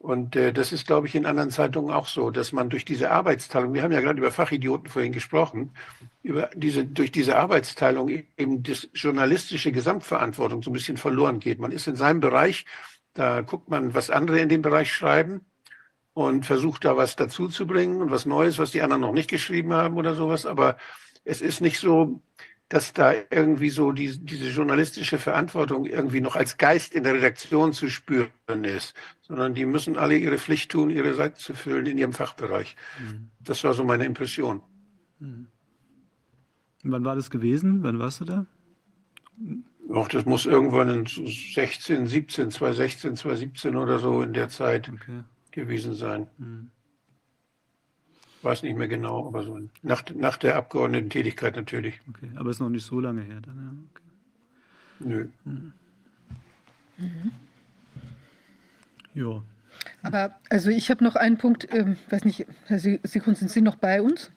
Und 0.07 0.36
äh, 0.36 0.52
das 0.52 0.70
ist, 0.70 0.86
glaube 0.86 1.09
ich, 1.09 1.17
in 1.17 1.26
anderen 1.26 1.51
Zeitungen 1.51 1.93
auch 1.93 2.07
so, 2.07 2.31
dass 2.31 2.52
man 2.52 2.70
durch 2.70 2.85
diese 2.85 3.10
Arbeitsteilung, 3.10 3.75
wir 3.75 3.83
haben 3.83 3.91
ja 3.91 4.01
gerade 4.01 4.20
über 4.20 4.31
Fachidioten 4.31 4.89
vorhin 4.89 5.10
gesprochen, 5.10 5.75
über 6.23 6.49
diese, 6.55 6.85
durch 6.85 7.10
diese 7.10 7.36
Arbeitsteilung 7.36 8.09
eben 8.36 8.62
das 8.62 8.89
journalistische 8.94 9.73
Gesamtverantwortung 9.73 10.62
so 10.62 10.70
ein 10.70 10.75
bisschen 10.75 10.97
verloren 10.97 11.41
geht. 11.41 11.59
Man 11.59 11.73
ist 11.73 11.89
in 11.89 11.97
seinem 11.97 12.20
Bereich, 12.20 12.67
da 13.15 13.41
guckt 13.41 13.68
man, 13.68 13.94
was 13.94 14.09
andere 14.10 14.39
in 14.39 14.49
dem 14.49 14.62
Bereich 14.62 14.93
schreiben 14.93 15.44
und 16.15 16.47
versucht 16.47 16.85
da 16.85 16.97
was 16.97 17.17
dazu 17.17 17.49
zu 17.49 17.67
bringen 17.67 18.01
und 18.01 18.12
was 18.12 18.26
Neues, 18.26 18.60
was 18.60 18.70
die 18.70 18.83
anderen 18.83 19.02
noch 19.02 19.12
nicht 19.12 19.28
geschrieben 19.28 19.73
haben 19.73 19.97
oder 19.97 20.15
sowas. 20.15 20.47
Aber 20.47 20.76
es 21.25 21.41
ist 21.41 21.60
nicht 21.60 21.81
so, 21.81 22.23
dass 22.68 22.92
da 22.92 23.12
irgendwie 23.30 23.70
so 23.70 23.92
die, 23.92 24.18
diese 24.18 24.48
journalistische 24.48 25.18
Verantwortung 25.18 25.86
irgendwie 25.86 26.20
noch 26.20 26.34
als 26.34 26.56
Geist 26.56 26.94
in 26.94 27.04
der 27.04 27.14
Redaktion 27.14 27.72
zu 27.72 27.88
spüren 27.88 28.64
ist, 28.64 28.94
sondern 29.22 29.54
die 29.54 29.64
müssen 29.64 29.96
alle 29.96 30.16
ihre 30.16 30.38
Pflicht 30.38 30.72
tun, 30.72 30.90
ihre 30.90 31.14
Seite 31.14 31.36
zu 31.36 31.54
füllen 31.54 31.86
in 31.86 31.98
ihrem 31.98 32.12
Fachbereich. 32.12 32.74
Mhm. 32.98 33.30
Das 33.40 33.62
war 33.62 33.74
so 33.74 33.84
meine 33.84 34.04
Impression. 34.04 34.62
Mhm. 35.20 35.46
Wann 36.82 37.04
war 37.04 37.14
das 37.14 37.30
gewesen? 37.30 37.82
Wann 37.82 37.98
warst 37.98 38.20
du 38.20 38.24
da? 38.24 38.46
Auch 39.92 40.08
das 40.08 40.24
muss 40.24 40.46
irgendwann 40.46 40.88
in 40.88 41.06
16, 41.06 42.06
17, 42.06 42.50
2016, 42.50 43.16
2017 43.16 43.76
oder 43.76 44.00
so 44.00 44.22
in 44.22 44.32
der 44.32 44.48
Zeit 44.48 44.88
okay. 44.88 45.22
gewesen 45.52 45.94
sein. 45.94 46.26
Mhm 46.38 46.70
weiß 48.42 48.62
nicht 48.62 48.76
mehr 48.76 48.89
genau, 48.89 49.26
aber 49.26 49.42
so 49.42 49.58
nach, 49.82 50.05
nach 50.15 50.36
der 50.36 50.56
Abgeordnetentätigkeit 50.56 51.56
natürlich. 51.56 52.00
Okay, 52.08 52.31
aber 52.36 52.50
ist 52.50 52.60
noch 52.60 52.68
nicht 52.68 52.86
so 52.86 53.00
lange 53.00 53.23
her 53.23 53.40
dann, 53.40 53.56
ja. 53.56 53.73
Okay. 53.92 55.08
Nö. 55.08 55.28
Mhm. 55.44 55.73
Mhm. 56.98 57.32
Ja. 59.15 59.42
Aber 60.02 60.39
also 60.50 60.70
ich 60.70 60.90
habe 60.90 61.05
noch 61.05 61.16
einen 61.16 61.39
Punkt, 61.39 61.68
ähm, 61.73 61.97
weiß 62.10 62.24
nicht, 62.24 62.47
Herr 62.66 62.78
Sekund, 62.78 63.39
sind 63.39 63.50
Sie 63.50 63.60
noch 63.60 63.76
bei 63.76 64.00
uns? 64.00 64.31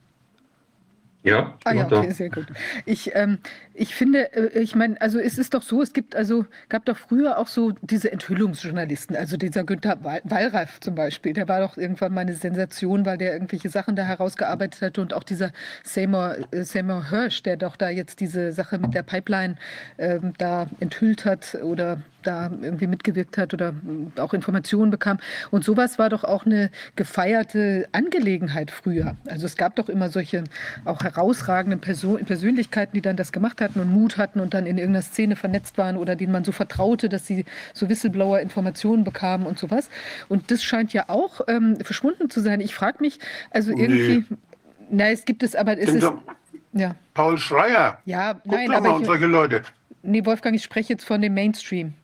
Ja, 1.22 1.58
ah, 1.64 1.74
ja, 1.74 1.86
okay, 1.86 2.12
sehr 2.12 2.30
gut. 2.30 2.46
Ich, 2.86 3.10
ähm, 3.14 3.38
ich 3.80 3.94
finde, 3.94 4.32
äh, 4.34 4.60
ich 4.60 4.74
meine, 4.74 5.00
also 5.00 5.18
es 5.18 5.38
ist 5.38 5.54
doch 5.54 5.62
so, 5.62 5.80
es 5.80 5.94
gibt 5.94 6.14
also, 6.14 6.44
gab 6.68 6.84
doch 6.84 6.98
früher 6.98 7.38
auch 7.38 7.48
so 7.48 7.72
diese 7.80 8.12
Enthüllungsjournalisten, 8.12 9.16
also 9.16 9.38
dieser 9.38 9.64
Günther 9.64 9.98
Wallraff 10.02 10.80
zum 10.80 10.94
Beispiel, 10.94 11.32
der 11.32 11.48
war 11.48 11.60
doch 11.60 11.78
irgendwann 11.78 12.12
mal 12.12 12.20
eine 12.20 12.34
Sensation, 12.34 13.06
weil 13.06 13.16
der 13.16 13.32
irgendwelche 13.32 13.70
Sachen 13.70 13.96
da 13.96 14.02
herausgearbeitet 14.02 14.82
hat 14.82 14.98
und 14.98 15.14
auch 15.14 15.24
dieser 15.24 15.50
Seymour, 15.82 16.36
äh, 16.50 16.62
Seymour 16.62 17.08
Hirsch, 17.08 17.42
der 17.42 17.56
doch 17.56 17.76
da 17.76 17.88
jetzt 17.88 18.20
diese 18.20 18.52
Sache 18.52 18.78
mit 18.78 18.92
der 18.92 19.02
Pipeline 19.02 19.56
ähm, 19.96 20.34
da 20.36 20.66
enthüllt 20.80 21.24
hat 21.24 21.54
oder 21.62 22.02
da 22.22 22.50
irgendwie 22.60 22.86
mitgewirkt 22.86 23.38
hat 23.38 23.54
oder 23.54 23.74
auch 24.16 24.34
Informationen 24.34 24.90
bekam. 24.90 25.18
Und 25.50 25.64
sowas 25.64 25.98
war 25.98 26.10
doch 26.10 26.24
auch 26.24 26.46
eine 26.46 26.70
gefeierte 26.96 27.88
Angelegenheit 27.92 28.70
früher. 28.70 29.16
Also 29.26 29.46
es 29.46 29.56
gab 29.56 29.76
doch 29.76 29.88
immer 29.88 30.10
solche 30.10 30.44
auch 30.84 31.02
herausragenden 31.02 31.80
Person 31.80 32.24
Persönlichkeiten, 32.24 32.94
die 32.94 33.00
dann 33.02 33.16
das 33.16 33.32
gemacht 33.32 33.60
hatten 33.70 33.80
und 33.80 33.92
Mut 33.92 34.18
hatten 34.18 34.40
und 34.40 34.54
dann 34.54 34.66
in 34.66 34.78
irgendeiner 34.78 35.02
Szene 35.02 35.36
vernetzt 35.36 35.78
waren 35.78 35.96
oder 35.96 36.16
denen 36.16 36.32
man 36.32 36.44
so 36.44 36.52
vertraute, 36.52 37.08
dass 37.08 37.26
sie 37.26 37.44
so 37.72 37.88
Whistleblower-Informationen 37.88 39.04
bekamen 39.04 39.46
und 39.46 39.58
sowas. 39.58 39.88
Und 40.28 40.50
das 40.50 40.62
scheint 40.62 40.92
ja 40.92 41.04
auch 41.08 41.40
ähm, 41.48 41.76
verschwunden 41.80 42.30
zu 42.30 42.40
sein. 42.40 42.60
Ich 42.60 42.74
frage 42.74 42.98
mich, 43.00 43.18
also 43.50 43.70
irgendwie, 43.70 44.24
nee. 44.28 44.36
na, 44.90 45.10
es 45.10 45.24
gibt 45.24 45.42
es, 45.42 45.54
aber 45.54 45.78
es 45.78 45.90
ist... 45.90 46.10
Ja. 46.72 46.94
Paul 47.14 47.36
Schreier. 47.36 47.98
Ja, 48.04 48.34
Guck 48.34 48.52
nein, 48.52 48.70
aber 48.70 49.00
ich, 49.00 49.20
Leute. 49.22 49.62
Nee, 50.02 50.24
Wolfgang, 50.24 50.54
ich 50.54 50.62
spreche 50.62 50.92
jetzt 50.92 51.04
von 51.04 51.20
dem 51.20 51.34
Mainstream 51.34 51.94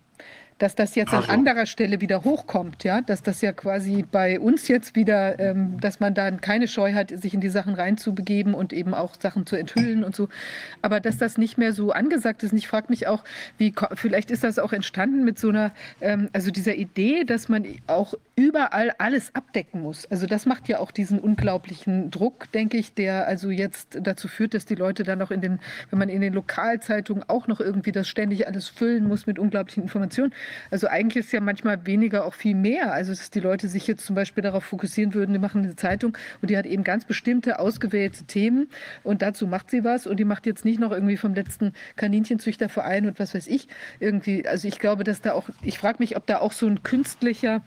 dass 0.59 0.75
das 0.75 0.95
jetzt 0.95 1.13
also. 1.13 1.29
an 1.29 1.41
anderer 1.41 1.67
Stelle 1.67 2.01
wieder 2.01 2.25
hochkommt, 2.25 2.85
ja, 2.85 3.03
dass 3.03 3.23
das 3.23 3.43
ja 3.43 3.53
quasi 3.53 4.05
bei 4.11 4.41
uns 4.41 4.69
jetzt 4.69 4.97
wieder, 4.97 5.39
ähm, 5.39 5.79
dass 5.81 6.01
man 6.01 6.15
dann 6.15 6.41
keine 6.41 6.67
Scheu 6.67 6.95
hat, 6.95 7.11
sich 7.11 7.35
in 7.35 7.41
die 7.41 7.51
Sachen 7.51 7.75
reinzubegeben 7.75 8.55
und 8.55 8.73
eben 8.73 8.95
auch 8.95 9.17
Sachen 9.21 9.45
zu 9.47 9.57
enthüllen 9.57 10.03
und 10.03 10.17
so. 10.17 10.29
Aber 10.81 11.01
dass 11.01 11.19
das 11.19 11.37
nicht 11.37 11.59
mehr 11.59 11.73
so 11.73 11.93
angesagt 11.93 12.43
ist. 12.43 12.53
Und 12.53 12.59
ich 12.59 12.69
frage 12.69 12.87
mich 12.89 13.07
auch, 13.07 13.23
wie 13.59 13.75
vielleicht 13.95 14.31
ist 14.31 14.45
das 14.45 14.59
auch 14.59 14.73
entstanden 14.73 15.25
mit 15.25 15.39
so 15.39 15.51
einer, 15.51 15.73
ähm, 16.01 16.31
also 16.33 16.51
dieser 16.51 16.75
Idee, 16.75 17.25
dass 17.25 17.49
man 17.49 17.67
auch 17.87 18.15
überall 18.35 18.93
alles 18.99 19.35
abdecken 19.35 19.83
muss. 19.83 20.07
Also 20.07 20.27
das 20.27 20.47
macht 20.47 20.69
ja 20.69 20.79
auch 20.79 20.91
diesen 20.91 21.19
unglaublichen 21.19 22.11
Druck, 22.11 22.51
denke 22.53 22.79
ich, 22.79 22.95
der 22.95 23.27
also 23.27 23.51
jetzt 23.51 23.99
dazu 24.01 24.29
führt, 24.29 24.55
dass 24.55 24.65
die 24.65 24.75
Leute 24.75 25.03
dann 25.03 25.21
auch 25.21 25.31
in 25.31 25.41
den, 25.43 25.59
wenn 25.91 25.99
man 25.99 26.09
in 26.09 26.21
den 26.23 26.33
Lokalzeitungen 26.33 27.25
auch 27.29 27.47
noch 27.47 27.61
irgendwie 27.61 27.93
das 27.93 28.09
ständig 28.09 28.47
alles 28.47 28.69
füllen 28.69 29.07
muss 29.07 29.27
mit 29.27 29.39
unglaublichen 29.39 29.83
Informationen. 29.83 30.33
Also 30.71 30.89
eigentlich 30.89 31.27
ist 31.27 31.33
ja 31.33 31.41
manchmal 31.41 31.87
weniger 31.87 32.25
auch 32.25 32.35
viel 32.35 32.55
mehr. 32.55 32.93
Also 32.93 33.13
dass 33.13 33.31
die 33.31 33.41
Leute 33.41 33.69
sich 33.69 33.87
jetzt 33.87 34.05
zum 34.05 34.15
Beispiel 34.17 34.43
darauf 34.43 34.65
fokussieren 34.65 35.15
würden, 35.15 35.33
die 35.33 35.39
machen 35.39 35.63
eine 35.63 35.77
Zeitung 35.77 36.17
und 36.43 36.51
die 36.51 36.57
hat 36.57 36.67
eben 36.67 36.85
ganz 36.85 37.05
bestimmte 37.05 37.59
ausgewählte 37.59 38.25
Themen 38.25 38.69
und 39.03 39.23
dazu 39.23 39.47
macht 39.47 39.71
sie 39.71 39.85
was 39.85 40.07
und 40.07 40.19
die 40.19 40.25
macht 40.25 40.47
jetzt 40.47 40.65
nicht 40.65 40.81
noch 40.81 40.93
irgendwie 40.93 41.17
vom 41.17 41.35
letzten 41.35 41.73
Kaninchenzüchterverein 41.97 43.07
und 43.07 43.19
was 43.19 43.35
weiß 43.35 43.47
ich 43.47 43.69
irgendwie. 44.01 44.47
Also 44.47 44.69
ich 44.69 44.79
glaube, 44.79 45.05
dass 45.05 45.21
da 45.21 45.33
auch, 45.33 45.49
ich 45.63 45.79
frage 45.79 45.97
mich, 46.01 46.17
ob 46.17 46.27
da 46.27 46.39
auch 46.39 46.53
so 46.53 46.67
ein 46.67 46.83
künstlicher 46.83 47.63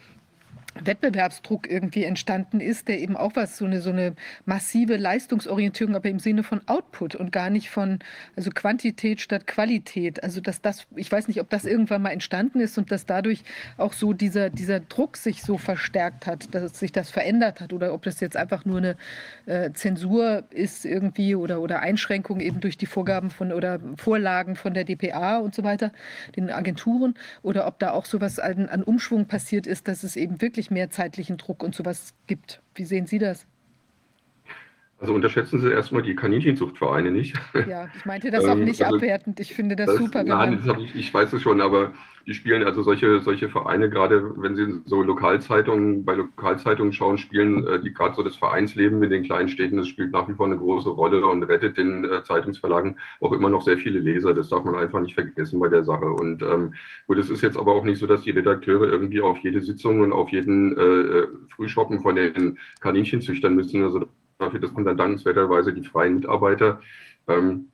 Wettbewerbsdruck 0.84 1.70
irgendwie 1.70 2.04
entstanden 2.04 2.60
ist, 2.60 2.88
der 2.88 3.00
eben 3.00 3.18
auch 3.18 3.32
was, 3.36 3.58
so 3.58 3.66
eine, 3.66 3.82
so 3.82 3.90
eine 3.90 4.16
massive 4.46 4.98
Leistungsorientierung, 4.98 5.96
aber 5.96 6.10
im 6.10 6.20
Sinne 6.20 6.44
von 6.44 6.62
Output 6.68 7.16
und 7.16 7.32
gar 7.32 7.50
nicht 7.50 7.70
von, 7.70 8.00
also 8.36 8.50
Quantität 8.52 9.22
statt 9.22 9.48
Qualität. 9.48 10.24
Also, 10.24 10.42
dass 10.42 10.62
das, 10.62 10.88
ich 10.96 11.12
weiß 11.12 11.28
nicht, 11.28 11.42
ob 11.42 11.50
das 11.50 11.66
irgendwann 11.66 12.02
mal 12.02 12.12
entstanden 12.12 12.60
ist 12.60 12.78
und 12.78 12.92
dass 12.92 13.06
dadurch 13.06 13.44
auch 13.78 13.94
so 13.94 14.14
dieser, 14.14 14.50
dieser 14.50 14.80
Druck 14.80 15.18
sich 15.18 15.44
so 15.44 15.58
verstärkt 15.58 16.28
hat, 16.28 16.54
dass 16.54 16.80
sich 16.80 16.92
das 16.92 17.10
verändert 17.10 17.62
hat 17.62 17.74
oder 17.74 17.94
ob 17.94 18.04
das 18.04 18.20
jetzt 18.20 18.38
einfach 18.38 18.66
nur 18.66 18.78
eine 18.78 18.96
äh, 19.46 19.72
Zensur 19.74 20.44
ist 20.50 20.86
irgendwie 20.86 21.36
oder, 21.36 21.62
oder 21.62 21.82
Einschränkung 21.82 22.40
eben 22.40 22.60
durch 22.60 22.78
die 22.78 22.86
Vorgaben 22.86 23.30
von 23.30 23.52
oder 23.52 23.80
Vorlagen 23.98 24.56
von 24.56 24.74
der 24.74 24.84
DPA 24.84 25.38
und 25.38 25.56
so 25.56 25.64
weiter, 25.64 25.92
den 26.36 26.50
Agenturen, 26.50 27.16
oder 27.42 27.68
ob 27.68 27.80
da 27.80 27.92
auch 27.92 28.06
sowas 28.06 28.40
an, 28.40 28.70
an 28.70 28.84
Umschwung 28.84 29.26
passiert 29.26 29.68
ist, 29.68 29.88
dass 29.88 30.04
es 30.04 30.16
eben 30.16 30.42
wirklich 30.42 30.69
mehr 30.72 30.90
zeitlichen 30.90 31.38
Druck 31.38 31.64
und 31.64 31.76
sowas 31.76 32.14
gibt. 32.28 32.62
Wie 32.76 32.86
sehen 32.86 33.08
Sie 33.08 33.20
das? 33.20 33.46
Also 35.00 35.14
unterschätzen 35.14 35.62
Sie 35.62 35.72
erstmal 35.72 36.02
die 36.02 36.16
Kaninchenzuchtvereine 36.16 37.12
nicht. 37.12 37.36
Ja, 37.70 37.88
ich 37.96 38.06
meinte 38.06 38.32
das 38.32 38.44
auch 38.44 38.52
ähm, 38.52 38.66
nicht 38.66 38.84
also, 38.84 38.98
abwertend. 38.98 39.40
Ich 39.40 39.54
finde 39.54 39.76
das, 39.76 39.88
das 39.88 39.98
super. 39.98 40.24
Nein, 40.24 40.62
das 40.66 40.78
ich, 40.78 40.96
ich 40.96 41.14
weiß 41.14 41.32
es 41.34 41.42
schon, 41.42 41.62
aber 41.62 41.94
die 42.28 42.34
spielen 42.34 42.64
also 42.64 42.84
solche, 42.84 43.22
solche 43.22 43.50
Vereine, 43.50 43.90
gerade 43.90 44.34
wenn 44.38 44.56
Sie 44.56 44.82
so 44.86 45.02
Lokalzeitungen, 45.02 46.04
bei 46.04 46.16
Lokalzeitungen 46.16 46.92
schauen, 46.92 47.18
spielen 47.18 47.66
äh, 47.66 47.82
die 47.82 47.94
gerade 47.94 48.14
so 48.14 48.24
das 48.24 48.36
Vereinsleben 48.36 49.02
in 49.02 49.10
den 49.10 49.24
kleinen 49.24 49.48
Städten, 49.50 49.78
das 49.78 49.88
spielt 49.88 50.12
nach 50.12 50.28
wie 50.28 50.34
vor 50.34 50.46
eine 50.46 50.58
große 50.58 50.90
Rolle 50.90 51.26
und 51.26 51.44
rettet 51.44 51.78
den 51.78 52.04
äh, 52.04 52.22
Zeitungsverlagen 52.24 53.00
auch 53.22 53.32
immer 53.32 53.50
noch 53.50 53.62
sehr 53.62 53.78
viele 53.78 54.00
Leser. 54.00 54.34
Das 54.34 54.50
darf 54.50 54.64
man 54.66 54.76
einfach 54.76 55.00
nicht 55.00 55.16
vergessen 55.16 55.60
bei 55.60 55.70
der 55.70 55.86
Sache. 55.86 56.06
Und 56.06 56.42
ähm, 56.42 56.74
gut, 57.08 57.18
es 57.18 57.30
ist 57.30 57.42
jetzt 57.42 57.58
aber 57.58 57.74
auch 57.74 57.84
nicht 57.84 58.00
so, 58.00 58.06
dass 58.06 58.22
die 58.22 58.32
Redakteure 58.32 58.92
irgendwie 58.92 59.22
auf 59.22 59.38
jede 59.40 59.62
Sitzung 59.62 60.02
und 60.02 60.12
auf 60.12 60.30
jeden 60.30 60.78
äh, 60.78 60.82
äh 60.82 61.28
Frühschoppen 61.56 62.02
von 62.02 62.16
den 62.16 62.60
Kaninchenzüchtern 62.82 63.56
müssen. 63.56 63.84
Also 63.84 64.06
dafür, 64.40 64.60
dass 64.60 64.72
man 64.72 64.86
dann 64.86 64.98
dankenswerterweise 64.98 65.74
die 65.74 65.84
freien 65.84 66.16
Mitarbeiter. 66.16 66.82
Ähm, 67.28 67.68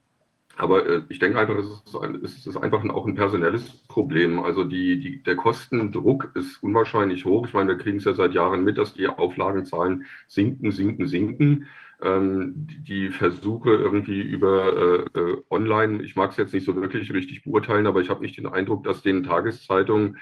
aber 0.57 0.85
äh, 0.87 1.01
ich 1.09 1.19
denke 1.19 1.39
einfach, 1.39 1.57
es 1.57 1.65
ist, 1.67 1.95
ein, 1.95 2.15
es 2.23 2.45
ist 2.45 2.57
einfach 2.57 2.83
ein, 2.83 2.91
auch 2.91 3.05
ein 3.05 3.15
personelles 3.15 3.69
Problem. 3.87 4.39
Also 4.39 4.63
die, 4.63 4.99
die, 4.99 5.23
der 5.23 5.35
Kostendruck 5.35 6.31
ist 6.35 6.61
unwahrscheinlich 6.63 7.25
hoch. 7.25 7.47
Ich 7.47 7.53
meine, 7.53 7.69
wir 7.69 7.77
kriegen 7.77 7.97
es 7.97 8.05
ja 8.05 8.13
seit 8.13 8.33
Jahren 8.33 8.63
mit, 8.63 8.77
dass 8.77 8.93
die 8.93 9.07
Auflagenzahlen 9.07 10.05
sinken, 10.27 10.71
sinken, 10.71 11.07
sinken. 11.07 11.67
Ähm, 12.01 12.53
die 12.55 13.09
Versuche 13.09 13.69
irgendwie 13.69 14.21
über 14.21 15.05
äh, 15.15 15.19
äh 15.19 15.43
online, 15.49 16.03
ich 16.03 16.15
mag 16.15 16.31
es 16.31 16.37
jetzt 16.37 16.53
nicht 16.53 16.65
so 16.65 16.75
wirklich 16.75 17.11
richtig 17.13 17.43
beurteilen, 17.43 17.87
aber 17.87 18.01
ich 18.01 18.09
habe 18.09 18.21
nicht 18.21 18.37
den 18.37 18.47
Eindruck, 18.47 18.83
dass 18.83 19.01
den 19.01 19.23
Tageszeitungen 19.23 20.17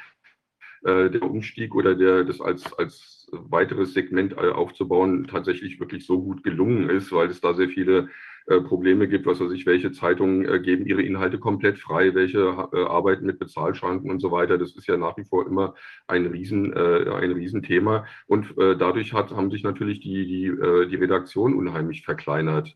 der 0.85 1.23
Umstieg 1.23 1.75
oder 1.75 1.95
der, 1.95 2.23
das 2.23 2.41
als, 2.41 2.73
als 2.73 3.23
weiteres 3.31 3.93
Segment 3.93 4.33
äh, 4.33 4.49
aufzubauen 4.49 5.27
tatsächlich 5.27 5.79
wirklich 5.79 6.05
so 6.05 6.21
gut 6.21 6.43
gelungen 6.43 6.89
ist, 6.89 7.11
weil 7.11 7.29
es 7.29 7.41
da 7.41 7.53
sehr 7.53 7.69
viele 7.69 8.09
äh, 8.47 8.59
Probleme 8.59 9.07
gibt, 9.07 9.25
was 9.25 9.39
weiß 9.39 9.51
ich, 9.51 9.65
welche 9.65 9.91
Zeitungen 9.91 10.45
äh, 10.45 10.59
geben 10.59 10.85
ihre 10.85 11.01
Inhalte 11.01 11.39
komplett 11.39 11.79
frei, 11.79 12.13
welche 12.13 12.39
äh, 12.73 12.83
arbeiten 12.83 13.25
mit 13.25 13.39
Bezahlschranken 13.39 14.11
und 14.11 14.19
so 14.19 14.31
weiter. 14.31 14.57
Das 14.57 14.75
ist 14.75 14.87
ja 14.87 14.97
nach 14.97 15.17
wie 15.17 15.23
vor 15.23 15.47
immer 15.47 15.75
ein 16.07 16.25
Riesen, 16.25 16.73
äh, 16.73 17.09
ein 17.09 17.31
Riesenthema. 17.31 18.05
Und 18.27 18.53
dadurch 18.57 19.13
hat, 19.13 19.31
haben 19.31 19.51
sich 19.51 19.63
natürlich 19.63 19.99
die, 19.99 20.25
die, 20.25 20.89
die 20.89 20.95
Redaktion 20.95 21.53
unheimlich 21.55 22.03
verkleinert. 22.03 22.75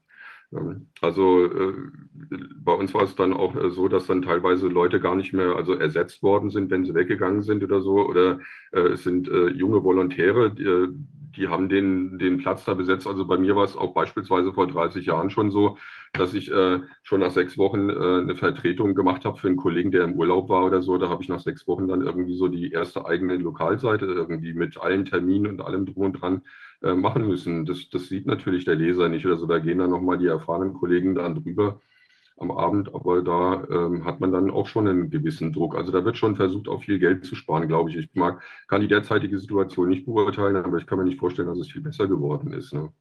Ähm, 0.53 0.87
Also 1.01 1.45
äh, 1.45 1.73
bei 2.63 2.73
uns 2.73 2.93
war 2.93 3.03
es 3.03 3.15
dann 3.15 3.33
auch 3.33 3.55
äh, 3.55 3.69
so, 3.69 3.87
dass 3.87 4.07
dann 4.07 4.21
teilweise 4.21 4.67
Leute 4.67 4.99
gar 4.99 5.15
nicht 5.15 5.33
mehr 5.33 5.55
also 5.55 5.73
ersetzt 5.73 6.23
worden 6.23 6.49
sind, 6.49 6.71
wenn 6.71 6.85
sie 6.85 6.93
weggegangen 6.95 7.43
sind 7.43 7.63
oder 7.63 7.81
so. 7.81 8.05
Oder 8.07 8.39
äh, 8.71 8.79
es 8.79 9.03
sind 9.03 9.27
äh, 9.29 9.47
junge 9.49 9.83
Volontäre, 9.83 10.51
die, 10.53 10.63
äh, 10.63 10.87
die 11.37 11.47
haben 11.47 11.69
den, 11.69 12.17
den 12.19 12.37
Platz 12.39 12.65
da 12.65 12.73
besetzt. 12.73 13.07
Also 13.07 13.25
bei 13.25 13.37
mir 13.37 13.55
war 13.55 13.63
es 13.63 13.75
auch 13.75 13.93
beispielsweise 13.93 14.51
vor 14.53 14.67
30 14.67 15.05
Jahren 15.05 15.29
schon 15.29 15.51
so, 15.51 15.77
dass 16.13 16.33
ich 16.33 16.51
äh, 16.51 16.79
schon 17.03 17.19
nach 17.19 17.31
sechs 17.31 17.57
Wochen 17.57 17.89
äh, 17.89 17.93
eine 17.93 18.35
Vertretung 18.35 18.95
gemacht 18.95 19.23
habe 19.23 19.37
für 19.37 19.47
einen 19.47 19.57
Kollegen, 19.57 19.91
der 19.91 20.03
im 20.03 20.13
Urlaub 20.13 20.49
war 20.49 20.65
oder 20.65 20.81
so. 20.81 20.97
Da 20.97 21.09
habe 21.09 21.23
ich 21.23 21.29
nach 21.29 21.39
sechs 21.39 21.67
Wochen 21.67 21.87
dann 21.87 22.01
irgendwie 22.01 22.35
so 22.35 22.47
die 22.47 22.71
erste 22.71 23.05
eigene 23.05 23.37
Lokalseite 23.37 24.05
irgendwie 24.05 24.53
mit 24.53 24.77
allen 24.77 25.05
Terminen 25.05 25.47
und 25.47 25.61
allem 25.61 25.85
drum 25.85 26.05
und 26.05 26.13
dran 26.13 26.41
äh, 26.81 26.93
machen 26.93 27.27
müssen. 27.27 27.65
Das, 27.65 27.89
das 27.89 28.09
sieht 28.09 28.25
natürlich 28.25 28.65
der 28.65 28.75
Leser 28.75 29.07
nicht 29.09 29.25
oder 29.25 29.37
so. 29.37 29.45
Da 29.45 29.59
gehen 29.59 29.77
dann 29.77 29.91
nochmal 29.91 30.17
die 30.17 30.27
erfahrenen 30.27 30.73
Kollegen 30.73 31.15
dann 31.15 31.35
drüber 31.35 31.79
am 32.37 32.51
Abend, 32.51 32.93
aber 32.93 33.21
da 33.23 33.63
ähm, 33.69 34.05
hat 34.05 34.19
man 34.19 34.31
dann 34.31 34.51
auch 34.51 34.67
schon 34.67 34.87
einen 34.87 35.09
gewissen 35.09 35.53
Druck. 35.53 35.75
Also 35.75 35.91
da 35.91 36.05
wird 36.05 36.17
schon 36.17 36.35
versucht, 36.35 36.67
auch 36.67 36.83
viel 36.83 36.99
Geld 36.99 37.25
zu 37.25 37.35
sparen, 37.35 37.67
glaube 37.67 37.89
ich. 37.89 37.97
Ich 37.97 38.09
mag, 38.13 38.41
kann 38.67 38.81
die 38.81 38.87
derzeitige 38.87 39.39
Situation 39.39 39.89
nicht 39.89 40.05
beurteilen, 40.05 40.55
aber 40.55 40.77
ich 40.77 40.85
kann 40.85 40.99
mir 40.99 41.05
nicht 41.05 41.19
vorstellen, 41.19 41.47
dass 41.47 41.57
es 41.57 41.71
viel 41.71 41.81
besser 41.81 42.07
geworden 42.07 42.53
ist. 42.53 42.73
Ne? 42.73 42.91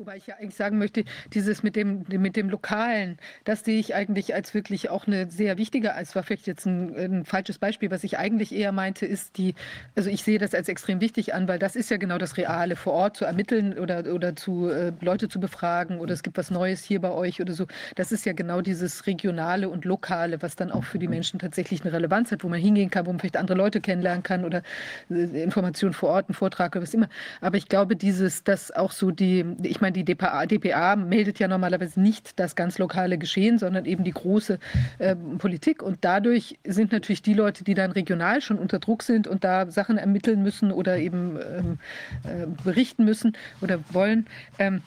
Wobei 0.00 0.16
ich 0.16 0.26
ja 0.26 0.36
eigentlich 0.36 0.54
sagen 0.54 0.78
möchte, 0.78 1.04
dieses 1.34 1.62
mit 1.62 1.76
dem, 1.76 2.06
mit 2.08 2.34
dem 2.34 2.48
Lokalen, 2.48 3.18
das 3.44 3.66
sehe 3.66 3.78
ich 3.78 3.94
eigentlich 3.94 4.34
als 4.34 4.54
wirklich 4.54 4.88
auch 4.88 5.06
eine 5.06 5.30
sehr 5.30 5.58
wichtige, 5.58 5.92
es 6.00 6.16
war 6.16 6.22
vielleicht 6.22 6.46
jetzt 6.46 6.64
ein, 6.64 6.96
ein, 6.96 7.24
falsches 7.26 7.58
Beispiel, 7.58 7.90
was 7.90 8.02
ich 8.02 8.16
eigentlich 8.16 8.54
eher 8.54 8.72
meinte, 8.72 9.04
ist 9.04 9.36
die, 9.36 9.54
also 9.94 10.08
ich 10.08 10.24
sehe 10.24 10.38
das 10.38 10.54
als 10.54 10.70
extrem 10.70 11.02
wichtig 11.02 11.34
an, 11.34 11.48
weil 11.48 11.58
das 11.58 11.76
ist 11.76 11.90
ja 11.90 11.98
genau 11.98 12.16
das 12.16 12.38
Reale, 12.38 12.76
vor 12.76 12.94
Ort 12.94 13.18
zu 13.18 13.26
ermitteln 13.26 13.78
oder, 13.78 14.10
oder 14.10 14.34
zu 14.34 14.70
äh, 14.70 14.94
Leute 15.02 15.28
zu 15.28 15.38
befragen 15.38 15.98
oder 15.98 16.14
es 16.14 16.22
gibt 16.22 16.38
was 16.38 16.50
Neues 16.50 16.82
hier 16.82 17.02
bei 17.02 17.10
euch 17.10 17.42
oder 17.42 17.52
so. 17.52 17.66
Das 17.94 18.10
ist 18.10 18.24
ja 18.24 18.32
genau 18.32 18.62
dieses 18.62 19.06
Regionale 19.06 19.68
und 19.68 19.84
Lokale, 19.84 20.40
was 20.40 20.56
dann 20.56 20.72
auch 20.72 20.84
für 20.84 20.98
die 20.98 21.08
Menschen 21.08 21.38
tatsächlich 21.38 21.82
eine 21.82 21.92
Relevanz 21.92 22.32
hat, 22.32 22.42
wo 22.42 22.48
man 22.48 22.58
hingehen 22.58 22.88
kann, 22.88 23.04
wo 23.04 23.10
man 23.10 23.20
vielleicht 23.20 23.36
andere 23.36 23.58
Leute 23.58 23.82
kennenlernen 23.82 24.22
kann 24.22 24.46
oder 24.46 24.62
äh, 25.10 25.42
Informationen 25.42 25.92
vor 25.92 26.08
Ort, 26.08 26.30
einen 26.30 26.34
Vortrag 26.34 26.74
oder 26.74 26.84
was 26.84 26.94
immer. 26.94 27.10
Aber 27.42 27.58
ich 27.58 27.68
glaube, 27.68 27.96
dieses, 27.96 28.44
dass 28.44 28.70
auch 28.70 28.92
so 28.92 29.10
die, 29.10 29.44
ich 29.62 29.82
meine, 29.82 29.89
die 29.92 30.04
DPA, 30.04 30.46
DPA, 30.46 30.96
meldet 30.96 31.38
ja 31.38 31.48
normalerweise 31.48 32.00
nicht 32.00 32.38
das 32.38 32.54
ganz 32.54 32.78
lokale 32.78 33.18
Geschehen, 33.18 33.58
sondern 33.58 33.84
eben 33.84 34.04
die 34.04 34.12
große 34.12 34.58
äh, 34.98 35.16
Politik. 35.16 35.82
Und 35.82 35.98
dadurch 36.02 36.58
sind 36.64 36.92
natürlich 36.92 37.22
die 37.22 37.34
Leute, 37.34 37.64
die 37.64 37.74
dann 37.74 37.92
regional 37.92 38.40
schon 38.40 38.58
unter 38.58 38.78
Druck 38.78 39.02
sind 39.02 39.26
und 39.26 39.44
da 39.44 39.70
Sachen 39.70 39.98
ermitteln 39.98 40.42
müssen 40.42 40.72
oder 40.72 40.98
eben 40.98 41.36
ähm, 41.36 41.78
äh, 42.24 42.46
berichten 42.64 43.04
müssen 43.04 43.36
oder 43.60 43.78
wollen, 43.92 44.26
ähm, 44.58 44.82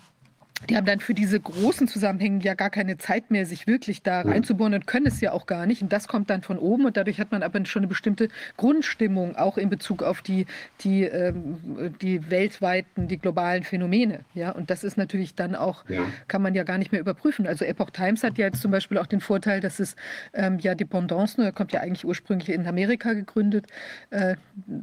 die 0.69 0.77
haben 0.77 0.85
dann 0.85 0.99
für 0.99 1.13
diese 1.13 1.39
großen 1.39 1.87
Zusammenhänge 1.87 2.43
ja 2.43 2.53
gar 2.53 2.69
keine 2.69 2.97
Zeit 2.97 3.31
mehr, 3.31 3.45
sich 3.45 3.67
wirklich 3.67 4.01
da 4.01 4.21
reinzubohren 4.21 4.73
und 4.73 4.87
können 4.87 5.07
es 5.07 5.19
ja 5.21 5.31
auch 5.31 5.45
gar 5.45 5.65
nicht. 5.65 5.81
Und 5.81 5.91
das 5.91 6.07
kommt 6.07 6.29
dann 6.29 6.41
von 6.41 6.57
oben 6.57 6.85
und 6.85 6.97
dadurch 6.97 7.19
hat 7.19 7.31
man 7.31 7.43
aber 7.43 7.65
schon 7.65 7.81
eine 7.81 7.87
bestimmte 7.87 8.29
Grundstimmung, 8.57 9.35
auch 9.35 9.57
in 9.57 9.69
Bezug 9.69 10.03
auf 10.03 10.21
die, 10.21 10.45
die, 10.81 11.03
ähm, 11.03 11.93
die 12.01 12.29
weltweiten, 12.29 13.07
die 13.07 13.17
globalen 13.17 13.63
Phänomene. 13.63 14.21
Ja, 14.33 14.51
und 14.51 14.69
das 14.69 14.83
ist 14.83 14.97
natürlich 14.97 15.35
dann 15.35 15.55
auch, 15.55 15.87
ja. 15.89 16.01
kann 16.27 16.41
man 16.41 16.55
ja 16.55 16.63
gar 16.63 16.77
nicht 16.77 16.91
mehr 16.91 17.01
überprüfen. 17.01 17.47
Also 17.47 17.65
Epoch 17.65 17.89
Times 17.91 18.23
hat 18.23 18.37
ja 18.37 18.45
jetzt 18.45 18.61
zum 18.61 18.71
Beispiel 18.71 18.97
auch 18.97 19.07
den 19.07 19.21
Vorteil, 19.21 19.59
dass 19.59 19.79
es 19.79 19.95
ähm, 20.33 20.59
ja 20.59 20.75
Dependancen, 20.75 21.43
er 21.43 21.51
kommt 21.51 21.71
ja 21.73 21.81
eigentlich 21.81 22.05
ursprünglich 22.05 22.49
in 22.49 22.67
Amerika 22.67 23.13
gegründet, 23.13 23.65
äh, 24.09 24.35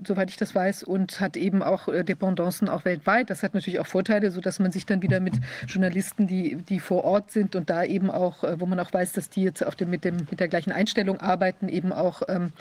soweit 0.07 0.31
ich 0.31 0.37
das 0.37 0.55
weiß, 0.55 0.83
und 0.83 1.21
hat 1.21 1.37
eben 1.37 1.63
auch 1.63 1.89
äh, 1.89 2.05
Dependancen 2.05 2.69
auch 2.69 2.85
weltweit. 2.85 3.31
Das 3.31 3.43
hat 3.43 3.55
natürlich 3.55 3.81
auch 3.81 3.87
Vorteile, 3.87 4.31
sodass 4.31 4.59
man 4.59 4.73
sich 4.73 4.87
dann 4.87 5.03
wieder 5.03 5.21
mit 5.21 5.35
Journalisten, 5.71 6.27
die, 6.27 6.57
die 6.57 6.81
vor 6.81 7.05
Ort 7.05 7.31
sind 7.31 7.57
und 7.57 7.71
da 7.71 7.85
eben 7.85 8.11
auch, 8.11 8.45
äh, 8.45 8.61
wo 8.61 8.67
man 8.67 8.81
auch 8.81 8.93
weiß, 8.93 9.13
dass 9.13 9.31
die 9.31 9.43
jetzt 9.43 9.65
auf 9.65 9.77
dem, 9.77 9.91
mit, 9.91 10.05
dem, 10.05 10.17
mit 10.31 10.41
der 10.41 10.49
gleichen 10.49 10.73
Einstellung 10.73 11.21
arbeiten, 11.21 11.69
eben 11.69 11.93
auch 11.93 12.23
ähm, 12.29 12.53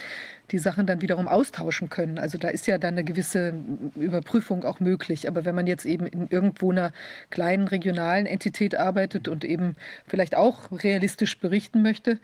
die 0.51 0.59
Sachen 0.59 0.85
dann 0.85 1.01
wiederum 1.01 1.27
austauschen 1.27 1.89
können. 1.89 2.19
Also 2.19 2.37
da 2.37 2.49
ist 2.49 2.67
ja 2.67 2.77
dann 2.77 2.95
eine 2.95 3.03
gewisse 3.03 3.53
Überprüfung 3.95 4.63
auch 4.65 4.79
möglich. 4.79 5.27
Aber 5.27 5.45
wenn 5.45 5.55
man 5.55 5.67
jetzt 5.67 5.85
eben 5.85 6.07
in 6.07 6.27
irgendwo 6.29 6.71
einer 6.71 6.91
kleinen 7.29 7.67
regionalen 7.67 8.25
Entität 8.25 8.75
arbeitet 8.75 9.27
und 9.27 9.43
eben 9.43 9.75
vielleicht 10.07 10.35
auch 10.35 10.71
realistisch 10.71 11.37
berichten 11.39 11.81
möchte 11.81 12.19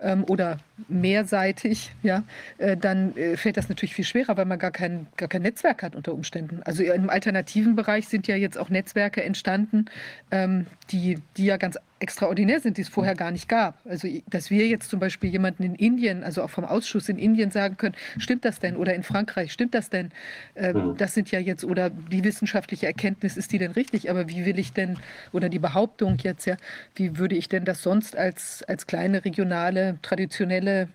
ähm, 0.00 0.24
oder 0.24 0.58
mehrseitig, 0.88 1.92
ja, 2.02 2.24
äh, 2.58 2.76
dann 2.76 3.16
äh, 3.16 3.36
fällt 3.36 3.56
das 3.56 3.68
natürlich 3.68 3.94
viel 3.94 4.04
schwerer, 4.04 4.36
weil 4.36 4.44
man 4.44 4.58
gar 4.58 4.70
kein, 4.70 5.06
gar 5.16 5.28
kein 5.28 5.42
Netzwerk 5.42 5.82
hat 5.82 5.96
unter 5.96 6.12
Umständen. 6.12 6.62
Also 6.64 6.82
im 6.82 7.10
alternativen 7.10 7.76
Bereich 7.76 8.08
sind 8.08 8.26
ja 8.26 8.36
jetzt 8.36 8.58
auch 8.58 8.68
Netzwerke 8.68 9.22
entstanden, 9.22 9.86
ähm, 10.30 10.66
die, 10.90 11.18
die 11.36 11.46
ja 11.46 11.56
ganz 11.56 11.78
extraordinär 12.00 12.60
sind, 12.60 12.76
die 12.76 12.82
es 12.82 12.88
vorher 12.88 13.14
gar 13.14 13.30
nicht 13.30 13.48
gab. 13.48 13.78
Also, 13.86 14.08
dass 14.28 14.50
wir 14.50 14.66
jetzt 14.66 14.90
zum 14.90 15.00
Beispiel 15.00 15.30
jemanden 15.30 15.62
in 15.62 15.74
Indien, 15.74 16.24
also 16.24 16.42
auch 16.42 16.50
vom 16.50 16.64
Ausschuss 16.64 17.08
in 17.08 17.18
Indien 17.18 17.50
sagen 17.50 17.76
können, 17.76 17.94
stimmt 18.18 18.44
das 18.44 18.60
denn? 18.60 18.76
Oder 18.76 18.94
in 18.94 19.02
Frankreich, 19.02 19.52
stimmt 19.52 19.74
das 19.74 19.90
denn? 19.90 20.10
Ähm, 20.54 20.94
das 20.96 21.14
sind 21.14 21.30
ja 21.30 21.40
jetzt, 21.40 21.64
oder 21.64 21.90
die 21.90 22.24
wissenschaftliche 22.24 22.86
Erkenntnis, 22.86 23.36
ist 23.36 23.52
die 23.52 23.58
denn 23.58 23.72
richtig? 23.72 24.10
Aber 24.10 24.28
wie 24.28 24.44
will 24.44 24.58
ich 24.58 24.72
denn, 24.72 24.98
oder 25.32 25.48
die 25.48 25.58
Behauptung 25.58 26.18
jetzt 26.22 26.46
ja, 26.46 26.56
wie 26.94 27.18
würde 27.18 27.34
ich 27.34 27.48
denn 27.48 27.64
das 27.64 27.82
sonst 27.82 28.16
als, 28.16 28.62
als 28.64 28.86
kleine 28.86 29.24
regionale, 29.24 29.98
traditionelle 30.02 30.88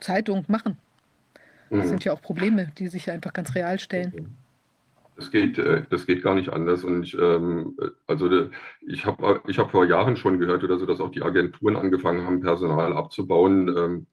Zeitung 0.00 0.44
machen? 0.48 0.76
Das 1.70 1.84
mhm. 1.84 1.88
sind 1.88 2.04
ja 2.04 2.12
auch 2.12 2.22
Probleme, 2.22 2.70
die 2.78 2.88
sich 2.88 3.10
einfach 3.10 3.32
ganz 3.32 3.54
real 3.54 3.78
stellen. 3.78 4.36
Das 5.18 5.32
geht, 5.32 5.58
äh, 5.58 5.82
das 5.90 6.06
geht 6.06 6.22
gar 6.22 6.36
nicht 6.36 6.50
anders. 6.50 6.84
Und 6.84 7.02
ich, 7.02 7.18
ähm, 7.18 7.76
also 8.06 8.48
ich 8.86 9.04
habe 9.04 9.42
ich 9.48 9.58
hab 9.58 9.72
vor 9.72 9.84
Jahren 9.84 10.16
schon 10.16 10.38
gehört 10.38 10.62
oder 10.62 10.78
so, 10.78 10.86
dass 10.86 11.00
auch 11.00 11.10
die 11.10 11.22
Agenturen 11.22 11.74
angefangen 11.76 12.24
haben, 12.24 12.40
Personal 12.40 12.92
abzubauen. 12.92 13.68
Ähm, 13.76 14.06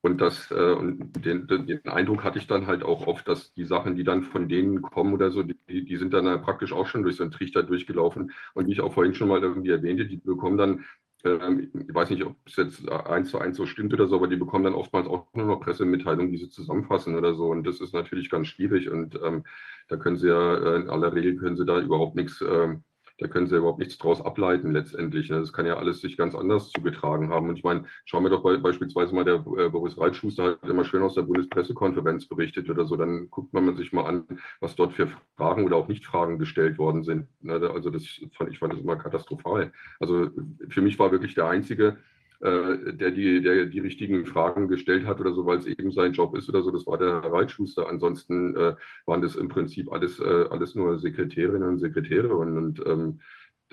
und 0.00 0.18
das, 0.18 0.50
äh, 0.50 0.72
und 0.72 1.12
den, 1.26 1.46
den, 1.46 1.84
Eindruck 1.84 2.24
hatte 2.24 2.38
ich 2.38 2.46
dann 2.46 2.66
halt 2.66 2.84
auch 2.84 3.06
oft, 3.06 3.28
dass 3.28 3.52
die 3.52 3.66
Sachen, 3.66 3.96
die 3.96 4.04
dann 4.04 4.22
von 4.22 4.48
denen 4.48 4.80
kommen 4.80 5.12
oder 5.12 5.30
so, 5.30 5.42
die, 5.42 5.84
die 5.84 5.96
sind 5.98 6.14
dann 6.14 6.40
praktisch 6.40 6.72
auch 6.72 6.86
schon 6.86 7.02
durch 7.02 7.16
so 7.16 7.24
einen 7.24 7.32
Trichter 7.32 7.62
durchgelaufen. 7.62 8.32
Und 8.54 8.66
wie 8.66 8.72
ich 8.72 8.80
auch 8.80 8.94
vorhin 8.94 9.14
schon 9.14 9.28
mal 9.28 9.42
irgendwie 9.42 9.70
erwähnte, 9.70 10.06
die 10.06 10.16
bekommen 10.16 10.56
dann 10.56 10.86
ich 11.24 11.94
weiß 11.94 12.10
nicht, 12.10 12.24
ob 12.24 12.36
es 12.46 12.56
jetzt 12.56 12.88
eins 12.88 13.30
zu 13.30 13.38
eins 13.38 13.56
so 13.56 13.66
stimmt 13.66 13.92
oder 13.94 14.06
so, 14.06 14.16
aber 14.16 14.28
die 14.28 14.36
bekommen 14.36 14.64
dann 14.64 14.74
oftmals 14.74 15.08
auch 15.08 15.26
nur 15.34 15.46
noch 15.46 15.60
Pressemitteilungen, 15.60 16.30
die 16.30 16.38
sie 16.38 16.50
zusammenfassen 16.50 17.16
oder 17.16 17.34
so. 17.34 17.48
Und 17.48 17.64
das 17.66 17.80
ist 17.80 17.94
natürlich 17.94 18.30
ganz 18.30 18.48
schwierig. 18.48 18.90
Und 18.90 19.18
ähm, 19.22 19.44
da 19.88 19.96
können 19.96 20.16
sie 20.16 20.28
ja, 20.28 20.54
äh, 20.56 20.76
in 20.76 20.90
aller 20.90 21.14
Regel 21.14 21.36
können 21.36 21.56
sie 21.56 21.66
da 21.66 21.80
überhaupt 21.80 22.16
nichts, 22.16 22.40
ähm, 22.42 22.84
da 23.18 23.28
können 23.28 23.46
sie 23.46 23.56
überhaupt 23.56 23.78
nichts 23.78 23.96
draus 23.98 24.20
ableiten 24.20 24.72
letztendlich. 24.72 25.30
Ne? 25.30 25.40
Das 25.40 25.52
kann 25.52 25.66
ja 25.66 25.76
alles 25.76 26.00
sich 26.00 26.16
ganz 26.16 26.34
anders 26.34 26.70
zugetragen 26.70 27.30
haben. 27.30 27.48
Und 27.48 27.56
ich 27.56 27.64
meine, 27.64 27.84
schauen 28.04 28.24
wir 28.24 28.30
doch 28.30 28.42
be 28.42 28.58
beispielsweise 28.58 29.14
mal, 29.14 29.24
der 29.24 29.36
äh, 29.56 29.70
Boris 29.70 29.98
Reitschuster 29.98 30.58
hat 30.62 30.68
immer 30.68 30.84
schön 30.84 31.02
aus 31.02 31.14
der 31.14 31.22
Bundespressekonferenz 31.22 32.26
berichtet 32.26 32.68
oder 32.68 32.86
so. 32.86 32.96
Dann 32.96 33.30
guckt 33.30 33.54
man 33.54 33.74
sich 33.76 33.92
mal 33.92 34.04
an, 34.04 34.26
was 34.60 34.76
dort 34.76 34.92
für 34.92 35.08
Fragen 35.36 35.64
oder 35.64 35.76
auch 35.76 35.88
Nicht-Fragen 35.88 36.38
gestellt 36.38 36.78
worden 36.78 37.04
sind. 37.04 37.26
Ne? 37.40 37.54
Also 37.72 37.90
das 37.90 38.04
fand 38.36 38.50
ich 38.50 38.58
fand 38.58 38.74
das 38.74 38.80
immer 38.80 38.96
katastrophal. 38.96 39.72
Also 39.98 40.30
für 40.68 40.82
mich 40.82 40.98
war 40.98 41.10
wirklich 41.10 41.34
der 41.34 41.46
einzige 41.46 41.96
äh, 42.40 42.92
der 42.92 43.10
die, 43.10 43.40
der 43.42 43.66
die 43.66 43.80
richtigen 43.80 44.26
Fragen 44.26 44.68
gestellt 44.68 45.06
hat 45.06 45.20
oder 45.20 45.32
so, 45.32 45.46
weil 45.46 45.58
es 45.58 45.66
eben 45.66 45.90
sein 45.92 46.12
Job 46.12 46.36
ist 46.36 46.48
oder 46.48 46.62
so. 46.62 46.70
Das 46.70 46.86
war 46.86 46.98
der 46.98 47.18
Reitschuster. 47.18 47.88
Ansonsten 47.88 48.54
äh, 48.56 48.74
waren 49.06 49.22
das 49.22 49.36
im 49.36 49.48
Prinzip 49.48 49.90
alles, 49.90 50.20
äh, 50.20 50.44
alles 50.50 50.74
nur 50.74 50.98
Sekretärinnen 50.98 51.68
und 51.68 51.78
Sekretäre 51.78 52.34
und, 52.34 52.56
und 52.56 52.86
ähm, 52.86 53.20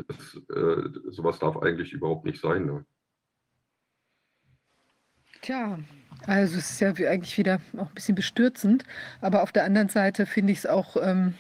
das, 0.08 0.42
äh, 0.56 0.90
sowas 1.12 1.40
darf 1.40 1.58
eigentlich 1.58 1.94
überhaupt 1.94 2.26
nicht 2.26 2.40
sein. 2.40 2.66
Ne? 2.66 2.86
Tja, 5.42 5.78
also 6.26 6.58
es 6.58 6.72
ist 6.72 6.80
ja 6.80 6.90
eigentlich 7.10 7.38
wieder 7.38 7.60
auch 7.78 7.90
ein 7.90 7.96
bisschen 7.96 8.16
bestürzend, 8.16 8.86
aber 9.20 9.44
auf 9.44 9.52
der 9.52 9.66
anderen 9.66 9.90
Seite 9.90 10.26
finde 10.26 10.54
ich 10.54 10.60
es 10.60 10.66
auch 10.66 10.96
ähm, 11.02 11.34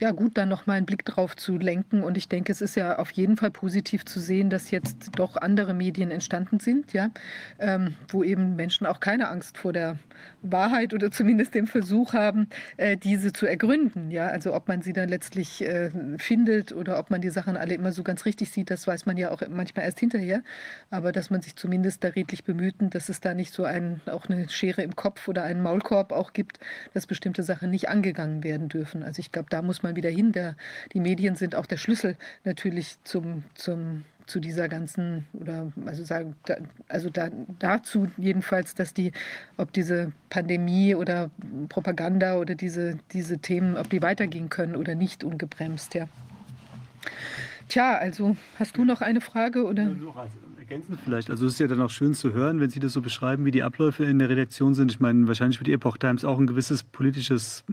ja, 0.00 0.12
gut, 0.12 0.38
dann 0.38 0.48
noch 0.48 0.66
mal 0.66 0.74
einen 0.74 0.86
Blick 0.86 1.04
drauf 1.04 1.36
zu 1.36 1.58
lenken. 1.58 2.04
Und 2.04 2.16
ich 2.16 2.28
denke, 2.28 2.52
es 2.52 2.60
ist 2.60 2.76
ja 2.76 2.98
auf 2.98 3.10
jeden 3.10 3.36
Fall 3.36 3.50
positiv 3.50 4.04
zu 4.04 4.20
sehen, 4.20 4.48
dass 4.48 4.70
jetzt 4.70 5.10
doch 5.16 5.36
andere 5.36 5.74
Medien 5.74 6.10
entstanden 6.10 6.60
sind, 6.60 6.92
ja, 6.92 7.10
ähm, 7.58 7.96
wo 8.08 8.22
eben 8.22 8.54
Menschen 8.54 8.86
auch 8.86 9.00
keine 9.00 9.28
Angst 9.28 9.58
vor 9.58 9.72
der 9.72 9.98
Wahrheit 10.42 10.94
oder 10.94 11.10
zumindest 11.10 11.54
den 11.54 11.66
Versuch 11.66 12.12
haben, 12.12 12.48
äh, 12.76 12.96
diese 12.96 13.32
zu 13.32 13.46
ergründen. 13.46 14.10
Ja, 14.10 14.28
also 14.28 14.54
ob 14.54 14.68
man 14.68 14.82
sie 14.82 14.92
dann 14.92 15.08
letztlich 15.08 15.62
äh, 15.62 15.90
findet 16.18 16.72
oder 16.72 16.98
ob 16.98 17.10
man 17.10 17.20
die 17.20 17.30
Sachen 17.30 17.56
alle 17.56 17.74
immer 17.74 17.92
so 17.92 18.02
ganz 18.02 18.24
richtig 18.24 18.50
sieht, 18.50 18.70
das 18.70 18.86
weiß 18.86 19.06
man 19.06 19.16
ja 19.16 19.30
auch 19.30 19.42
manchmal 19.48 19.84
erst 19.84 19.98
hinterher. 20.00 20.42
Aber 20.90 21.12
dass 21.12 21.30
man 21.30 21.42
sich 21.42 21.56
zumindest 21.56 22.04
da 22.04 22.08
redlich 22.08 22.44
bemüht, 22.44 22.76
dass 22.78 23.08
es 23.08 23.20
da 23.20 23.34
nicht 23.34 23.52
so 23.52 23.64
ein, 23.64 24.00
auch 24.06 24.28
eine 24.28 24.48
Schere 24.48 24.82
im 24.82 24.94
Kopf 24.94 25.26
oder 25.26 25.42
einen 25.42 25.62
Maulkorb 25.62 26.12
auch 26.12 26.32
gibt, 26.32 26.60
dass 26.94 27.06
bestimmte 27.06 27.42
Sachen 27.42 27.70
nicht 27.70 27.88
angegangen 27.88 28.44
werden 28.44 28.68
dürfen. 28.68 29.02
Also 29.02 29.20
ich 29.20 29.32
glaube, 29.32 29.48
da 29.50 29.62
muss 29.62 29.82
man 29.82 29.87
wieder 29.96 30.10
hin. 30.10 30.32
Der, 30.32 30.56
die 30.92 31.00
Medien 31.00 31.36
sind 31.36 31.54
auch 31.54 31.66
der 31.66 31.76
Schlüssel 31.76 32.16
natürlich 32.44 32.96
zum, 33.04 33.44
zum 33.54 34.04
zu 34.26 34.40
dieser 34.40 34.68
ganzen, 34.68 35.26
oder 35.32 35.72
also 35.86 36.04
sagen, 36.04 36.36
da, 36.44 36.56
also 36.88 37.08
da, 37.08 37.30
dazu 37.58 38.08
jedenfalls, 38.18 38.74
dass 38.74 38.92
die, 38.92 39.12
ob 39.56 39.72
diese 39.72 40.12
Pandemie 40.28 40.94
oder 40.94 41.30
Propaganda 41.70 42.36
oder 42.36 42.54
diese, 42.54 42.98
diese 43.12 43.38
Themen, 43.38 43.76
ob 43.76 43.88
die 43.88 44.02
weitergehen 44.02 44.50
können 44.50 44.76
oder 44.76 44.94
nicht 44.94 45.24
ungebremst, 45.24 45.94
ja. 45.94 46.08
Tja, 47.68 47.96
also 47.96 48.36
hast 48.58 48.76
du 48.76 48.84
noch 48.84 49.00
eine 49.00 49.20
Frage 49.20 49.64
oder? 49.64 49.84
Noch 49.86 50.16
als 50.16 50.32
ergänzend 50.58 51.00
vielleicht. 51.02 51.30
Also 51.30 51.46
es 51.46 51.54
ist 51.54 51.60
ja 51.60 51.66
dann 51.66 51.80
auch 51.80 51.90
schön 51.90 52.14
zu 52.14 52.32
hören, 52.32 52.60
wenn 52.60 52.70
Sie 52.70 52.80
das 52.80 52.92
so 52.92 53.00
beschreiben, 53.00 53.44
wie 53.44 53.50
die 53.50 53.62
Abläufe 53.62 54.04
in 54.04 54.18
der 54.18 54.28
Redaktion 54.28 54.74
sind. 54.74 54.90
Ich 54.90 55.00
meine, 55.00 55.26
wahrscheinlich 55.26 55.58
wird 55.58 55.68
die 55.68 55.72
Epoch 55.72 55.96
Times 55.96 56.24
auch 56.24 56.38
ein 56.38 56.46
gewisses 56.46 56.82
politisches 56.82 57.64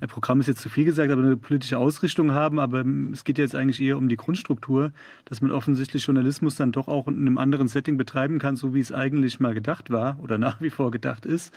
äh, 0.00 0.06
Programm 0.06 0.40
ist 0.40 0.46
jetzt 0.46 0.60
zu 0.60 0.68
viel 0.68 0.84
gesagt, 0.84 1.10
aber 1.10 1.22
eine 1.22 1.36
politische 1.36 1.78
Ausrichtung 1.78 2.32
haben. 2.32 2.58
Aber 2.58 2.84
es 3.12 3.24
geht 3.24 3.38
jetzt 3.38 3.54
eigentlich 3.54 3.80
eher 3.80 3.98
um 3.98 4.08
die 4.08 4.16
Grundstruktur, 4.16 4.92
dass 5.24 5.40
man 5.40 5.50
offensichtlich 5.50 6.06
Journalismus 6.06 6.56
dann 6.56 6.72
doch 6.72 6.88
auch 6.88 7.08
in 7.08 7.20
einem 7.20 7.38
anderen 7.38 7.68
Setting 7.68 7.96
betreiben 7.96 8.38
kann, 8.38 8.56
so 8.56 8.74
wie 8.74 8.80
es 8.80 8.92
eigentlich 8.92 9.40
mal 9.40 9.54
gedacht 9.54 9.90
war 9.90 10.18
oder 10.20 10.38
nach 10.38 10.60
wie 10.60 10.70
vor 10.70 10.90
gedacht 10.90 11.26
ist. 11.26 11.54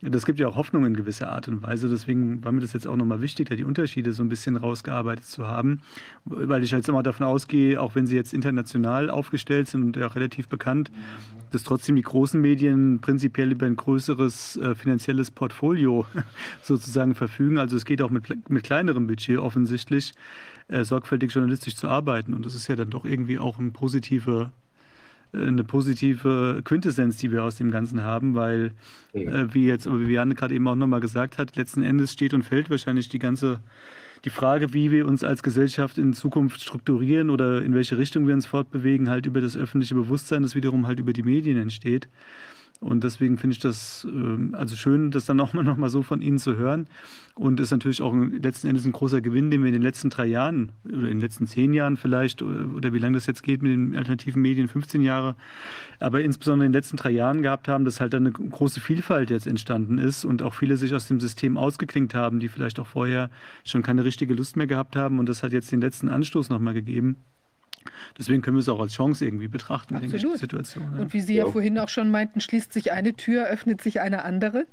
Das 0.00 0.24
gibt 0.24 0.38
ja 0.38 0.46
auch 0.46 0.54
Hoffnung 0.54 0.86
in 0.86 0.94
gewisser 0.94 1.32
Art 1.32 1.48
und 1.48 1.62
Weise. 1.62 1.88
Deswegen 1.88 2.44
war 2.44 2.52
mir 2.52 2.60
das 2.60 2.72
jetzt 2.72 2.86
auch 2.86 2.94
nochmal 2.94 3.20
wichtig, 3.20 3.48
da 3.48 3.56
die 3.56 3.64
Unterschiede 3.64 4.12
so 4.12 4.22
ein 4.22 4.28
bisschen 4.28 4.56
rausgearbeitet 4.56 5.24
zu 5.24 5.48
haben. 5.48 5.82
Weil 6.24 6.62
ich 6.62 6.70
jetzt 6.70 6.88
immer 6.88 7.02
davon 7.02 7.26
ausgehe, 7.26 7.80
auch 7.80 7.96
wenn 7.96 8.06
sie 8.06 8.14
jetzt 8.14 8.32
international 8.32 9.10
aufgestellt 9.10 9.66
sind 9.66 9.82
und 9.82 9.96
ja 9.96 10.06
relativ 10.06 10.46
bekannt, 10.46 10.92
dass 11.50 11.64
trotzdem 11.64 11.96
die 11.96 12.02
großen 12.02 12.40
Medien 12.40 13.00
prinzipiell 13.00 13.50
über 13.50 13.66
ein 13.66 13.74
größeres 13.74 14.56
äh, 14.58 14.74
finanzielles 14.76 15.32
Portfolio 15.32 16.06
sozusagen 16.62 17.16
verfügen. 17.16 17.58
Also 17.58 17.76
es 17.76 17.84
geht 17.84 18.00
auch 18.00 18.10
mit, 18.10 18.48
mit 18.48 18.62
kleinerem 18.62 19.08
Budget 19.08 19.38
offensichtlich, 19.38 20.12
äh, 20.68 20.84
sorgfältig 20.84 21.32
journalistisch 21.32 21.74
zu 21.74 21.88
arbeiten. 21.88 22.34
Und 22.34 22.46
das 22.46 22.54
ist 22.54 22.68
ja 22.68 22.76
dann 22.76 22.90
doch 22.90 23.04
irgendwie 23.04 23.40
auch 23.40 23.58
ein 23.58 23.72
positive, 23.72 24.52
eine 25.32 25.64
positive 25.64 26.62
Quintessenz, 26.64 27.18
die 27.18 27.30
wir 27.30 27.44
aus 27.44 27.56
dem 27.56 27.70
Ganzen 27.70 28.02
haben, 28.02 28.34
weil, 28.34 28.72
äh, 29.12 29.46
wie 29.52 29.66
jetzt 29.66 29.86
Viviane 29.86 30.34
gerade 30.34 30.54
eben 30.54 30.66
auch 30.68 30.74
nochmal 30.74 31.00
gesagt 31.00 31.38
hat, 31.38 31.56
letzten 31.56 31.82
Endes 31.82 32.12
steht 32.12 32.34
und 32.34 32.44
fällt 32.44 32.70
wahrscheinlich 32.70 33.08
die 33.08 33.18
ganze 33.18 33.60
die 34.24 34.30
Frage, 34.30 34.72
wie 34.72 34.90
wir 34.90 35.06
uns 35.06 35.22
als 35.22 35.42
Gesellschaft 35.42 35.98
in 35.98 36.12
Zukunft 36.12 36.60
strukturieren 36.60 37.30
oder 37.30 37.62
in 37.62 37.74
welche 37.74 37.98
Richtung 37.98 38.26
wir 38.26 38.34
uns 38.34 38.46
fortbewegen, 38.46 39.08
halt 39.08 39.26
über 39.26 39.40
das 39.40 39.56
öffentliche 39.56 39.94
Bewusstsein, 39.94 40.42
das 40.42 40.54
wiederum 40.54 40.86
halt 40.86 40.98
über 40.98 41.12
die 41.12 41.22
Medien 41.22 41.56
entsteht. 41.56 42.08
Und 42.80 43.02
deswegen 43.02 43.38
finde 43.38 43.54
ich 43.54 43.58
das 43.58 44.06
äh, 44.08 44.54
also 44.54 44.76
schön, 44.76 45.10
das 45.10 45.26
dann 45.26 45.36
nochmal 45.36 45.64
noch 45.64 45.76
mal 45.76 45.90
so 45.90 46.02
von 46.02 46.22
Ihnen 46.22 46.38
zu 46.38 46.56
hören. 46.56 46.86
Und 47.34 47.58
ist 47.58 47.72
natürlich 47.72 48.02
auch 48.02 48.14
letzten 48.14 48.68
Endes 48.68 48.84
ein 48.84 48.92
großer 48.92 49.20
Gewinn, 49.20 49.50
den 49.50 49.62
wir 49.62 49.68
in 49.68 49.72
den 49.72 49.82
letzten 49.82 50.10
drei 50.10 50.26
Jahren 50.26 50.72
oder 50.84 51.08
in 51.08 51.18
den 51.18 51.20
letzten 51.20 51.46
zehn 51.46 51.72
Jahren 51.72 51.96
vielleicht 51.96 52.42
oder, 52.42 52.92
wie 52.92 52.98
lange 52.98 53.16
das 53.16 53.26
jetzt 53.26 53.42
geht 53.42 53.62
mit 53.62 53.72
den 53.72 53.96
alternativen 53.96 54.42
Medien, 54.42 54.68
15 54.68 55.02
Jahre, 55.02 55.36
aber 56.00 56.20
insbesondere 56.20 56.66
in 56.66 56.72
den 56.72 56.78
letzten 56.78 56.96
drei 56.96 57.10
Jahren 57.10 57.42
gehabt 57.42 57.68
haben, 57.68 57.84
dass 57.84 58.00
halt 58.00 58.14
eine 58.14 58.32
große 58.32 58.80
Vielfalt 58.80 59.30
jetzt 59.30 59.46
entstanden 59.46 59.98
ist 59.98 60.24
und 60.24 60.42
auch 60.42 60.54
viele 60.54 60.76
sich 60.76 60.94
aus 60.94 61.06
dem 61.06 61.20
System 61.20 61.56
ausgeklinkt 61.56 62.14
haben, 62.14 62.40
die 62.40 62.48
vielleicht 62.48 62.80
auch 62.80 62.88
vorher 62.88 63.30
schon 63.64 63.82
keine 63.82 64.04
richtige 64.04 64.34
Lust 64.34 64.56
mehr 64.56 64.66
gehabt 64.66 64.96
haben. 64.96 65.20
Und 65.20 65.28
das 65.28 65.44
hat 65.44 65.52
jetzt 65.52 65.70
den 65.70 65.80
letzten 65.80 66.08
Anstoß 66.08 66.48
nochmal 66.48 66.74
gegeben. 66.74 67.18
Deswegen 68.18 68.42
können 68.42 68.56
wir 68.56 68.60
es 68.60 68.68
auch 68.68 68.80
als 68.80 68.94
Chance 68.94 69.24
irgendwie 69.24 69.48
betrachten, 69.48 69.94
Absolut. 69.94 70.12
denke 70.14 70.26
ich, 70.26 70.32
die 70.32 70.38
Situation. 70.38 70.92
Ja. 70.94 71.02
Und 71.02 71.12
wie 71.12 71.20
Sie 71.20 71.34
ja. 71.34 71.46
Ja. 71.46 71.52
vorhin 71.52 71.78
auch 71.78 71.88
schon 71.88 72.10
meinten, 72.10 72.40
schließt 72.40 72.72
sich 72.72 72.92
eine 72.92 73.14
Tür, 73.14 73.46
öffnet 73.46 73.80
sich 73.82 74.00
eine 74.00 74.24
andere. 74.24 74.66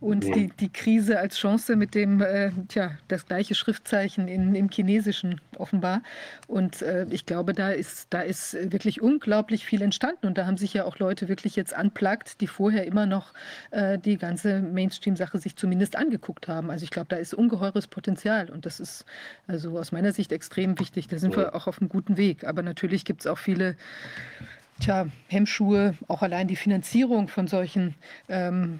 Und 0.00 0.24
Ja. 0.24 0.32
die, 0.34 0.48
die 0.60 0.72
Krise 0.72 1.18
als 1.18 1.36
Chance 1.38 1.74
mit 1.74 1.94
dem, 1.94 2.20
äh, 2.22 2.52
tja, 2.68 2.92
das 3.08 3.26
gleiche 3.26 3.56
Schriftzeichen 3.56 4.28
in, 4.28 4.54
im 4.54 4.70
Chinesischen 4.70 5.40
offenbar. 5.56 6.02
Und 6.46 6.82
äh, 6.82 7.04
ich 7.10 7.26
glaube, 7.26 7.52
da 7.52 7.70
ist, 7.70 8.06
da 8.10 8.20
ist 8.20 8.56
wirklich 8.72 9.02
unglaublich 9.02 9.66
viel 9.66 9.82
entstanden. 9.82 10.26
Und 10.28 10.38
da 10.38 10.46
haben 10.46 10.56
sich 10.56 10.72
ja 10.72 10.84
auch 10.84 10.98
Leute 11.00 11.28
wirklich 11.28 11.56
jetzt 11.56 11.74
anplagt, 11.74 12.40
die 12.40 12.46
vorher 12.46 12.86
immer 12.86 13.06
noch 13.06 13.32
äh, 13.72 13.98
die 13.98 14.18
ganze 14.18 14.60
Mainstream-Sache 14.60 15.38
sich 15.38 15.56
zumindest 15.56 15.96
angeguckt 15.96 16.46
haben. 16.46 16.70
Also 16.70 16.84
ich 16.84 16.90
glaube, 16.90 17.08
da 17.08 17.16
ist 17.16 17.34
ungeheures 17.34 17.88
Potenzial. 17.88 18.50
Und 18.50 18.66
das 18.66 18.78
ist 18.78 19.04
also 19.48 19.76
aus 19.78 19.90
meiner 19.90 20.12
Sicht 20.12 20.30
extrem 20.30 20.78
wichtig. 20.78 21.08
Da 21.08 21.18
sind 21.18 21.32
Ja. 21.32 21.38
wir 21.38 21.54
auch 21.56 21.66
auf 21.66 21.80
einem 21.80 21.88
guten 21.88 22.16
Weg. 22.16 22.44
Aber 22.44 22.62
natürlich 22.62 23.04
gibt 23.04 23.22
es 23.22 23.26
auch 23.26 23.38
viele 23.38 23.76
Tja, 24.80 25.08
Hemmschuhe, 25.26 25.96
auch 26.06 26.22
allein 26.22 26.46
die 26.46 26.54
Finanzierung 26.54 27.26
von 27.26 27.48
solchen 27.48 27.96
ähm, 28.28 28.78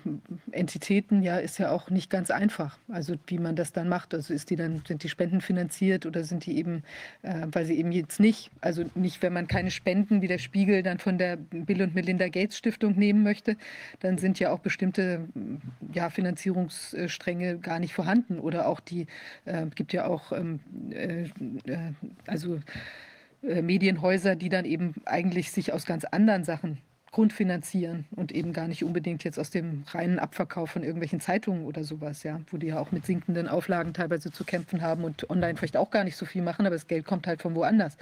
Entitäten, 0.53 1.25
ja, 1.25 1.39
ist 1.39 1.59
ja 1.59 1.73
auch 1.73 1.91
nicht 1.91 2.09
ganz 2.09 2.31
einfach. 2.31 2.79
Also 2.89 3.17
wie 3.27 3.39
man 3.39 3.57
das 3.57 3.73
dann 3.73 3.89
macht. 3.89 4.15
Also 4.15 4.33
ist 4.33 4.51
die 4.51 4.57
dann, 4.57 4.83
sind 4.87 5.03
die 5.03 5.09
Spenden 5.09 5.41
finanziert 5.41 6.07
oder 6.07 6.23
sind 6.23 6.47
die 6.47 6.57
eben, 6.57 6.85
äh, 7.23 7.49
weil 7.51 7.67
sie 7.67 7.75
eben 7.75 7.91
jetzt 7.91 8.21
nicht, 8.21 8.53
also 8.61 8.85
nicht, 8.95 9.23
wenn 9.23 9.33
man 9.33 9.49
keine 9.49 9.73
Spenden 9.73 10.23
wie 10.23 10.29
der 10.29 10.39
Spiegel 10.39 10.85
dann 10.85 10.99
von 10.99 11.19
der 11.19 11.37
Bill 11.37 11.83
und 11.83 11.97
Melinda 11.97 12.29
Gates 12.29 12.59
Stiftung 12.59 12.95
nehmen 12.95 13.25
möchte, 13.25 13.57
dann 13.99 14.19
sind 14.19 14.39
ja 14.39 14.53
auch 14.53 14.61
bestimmte 14.61 15.29
ja, 15.93 16.11
Finanzierungsstränge 16.11 17.59
gar 17.59 17.81
nicht 17.81 17.93
vorhanden. 17.93 18.39
Oder 18.39 18.69
auch 18.69 18.79
die, 18.79 19.09
äh, 19.47 19.67
gibt 19.75 19.93
ja 19.93 20.07
auch, 20.07 20.31
ähm, 20.31 20.61
äh, 20.91 21.25
äh, 21.67 21.93
also 22.29 22.61
Medienhäuser, 23.43 24.37
die 24.37 24.49
dann 24.49 24.65
eben 24.65 24.95
eigentlich 25.05 25.53
sich 25.53 25.73
aus 25.73 25.87
ganz 25.87 26.05
anderen 26.05 26.45
Sachen 26.45 26.79
grundfinanzieren 27.11 28.07
und 28.15 28.33
eben 28.33 28.53
gar 28.53 28.69
nicht 28.69 28.85
unbedingt 28.85 29.25
jetzt 29.25 29.39
aus 29.39 29.51
dem 29.51 29.85
reinen 29.91 30.19
Abverkauf 30.19 30.71
von 30.71 30.83
irgendwelchen 30.83 31.21
Zeitungen 31.21 31.65
oder 31.65 31.83
sowas, 31.83 32.23
ja, 32.23 32.41
wo 32.51 32.59
die 32.59 32.69
ja 32.69 32.79
auch 32.79 32.93
mit 32.93 33.07
sinkenden 33.07 33.49
Auflagen 33.49 33.95
teilweise 33.95 34.31
zu 34.31 34.45
kämpfen 34.45 34.83
haben 34.83 35.05
und 35.05 35.29
online 35.31 35.57
vielleicht 35.57 35.77
auch 35.77 35.91
gar 35.91 36.05
nicht 36.05 36.17
so 36.17 36.27
viel 36.27 36.43
machen, 36.43 36.67
aber 36.67 36.75
das 36.75 36.87
Geld 36.87 37.07
kommt 37.07 37.27
halt 37.27 37.41
von 37.41 37.55
woanders. 37.55 37.97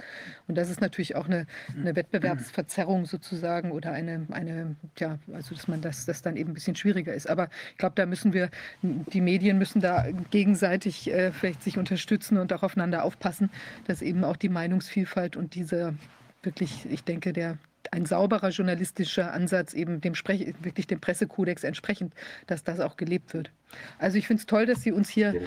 Und 0.47 0.57
das 0.57 0.69
ist 0.69 0.81
natürlich 0.81 1.15
auch 1.15 1.25
eine, 1.25 1.47
eine 1.75 1.95
Wettbewerbsverzerrung 1.95 3.05
sozusagen 3.05 3.71
oder 3.71 3.93
eine, 3.93 4.27
eine, 4.31 4.75
ja, 4.97 5.17
also 5.33 5.55
dass 5.55 5.67
man 5.67 5.81
das, 5.81 6.05
das 6.05 6.21
dann 6.21 6.35
eben 6.35 6.51
ein 6.51 6.55
bisschen 6.55 6.75
schwieriger 6.75 7.13
ist. 7.13 7.29
Aber 7.29 7.49
ich 7.71 7.77
glaube, 7.77 7.95
da 7.95 8.05
müssen 8.05 8.33
wir, 8.33 8.49
die 8.81 9.21
Medien 9.21 9.57
müssen 9.57 9.79
da 9.79 10.05
gegenseitig 10.31 11.11
äh, 11.11 11.31
vielleicht 11.31 11.63
sich 11.63 11.77
unterstützen 11.77 12.37
und 12.37 12.51
auch 12.51 12.63
aufeinander 12.63 13.03
aufpassen, 13.03 13.49
dass 13.85 14.01
eben 14.01 14.23
auch 14.23 14.35
die 14.35 14.49
Meinungsvielfalt 14.49 15.37
und 15.37 15.55
diese 15.55 15.95
wirklich, 16.43 16.85
ich 16.89 17.03
denke, 17.03 17.33
der 17.33 17.57
ein 17.91 18.05
sauberer 18.05 18.49
journalistischer 18.49 19.33
Ansatz 19.33 19.73
eben 19.73 20.01
dem 20.01 20.15
Sprech 20.15 20.53
wirklich 20.61 20.87
dem 20.87 20.99
Pressekodex 20.99 21.63
entsprechend, 21.63 22.13
dass 22.47 22.63
das 22.63 22.79
auch 22.79 22.97
gelebt 22.97 23.33
wird. 23.33 23.51
Also 23.99 24.17
ich 24.17 24.27
finde 24.27 24.41
es 24.41 24.45
toll, 24.45 24.65
dass 24.65 24.81
Sie 24.81 24.91
uns 24.91 25.09
hier 25.09 25.41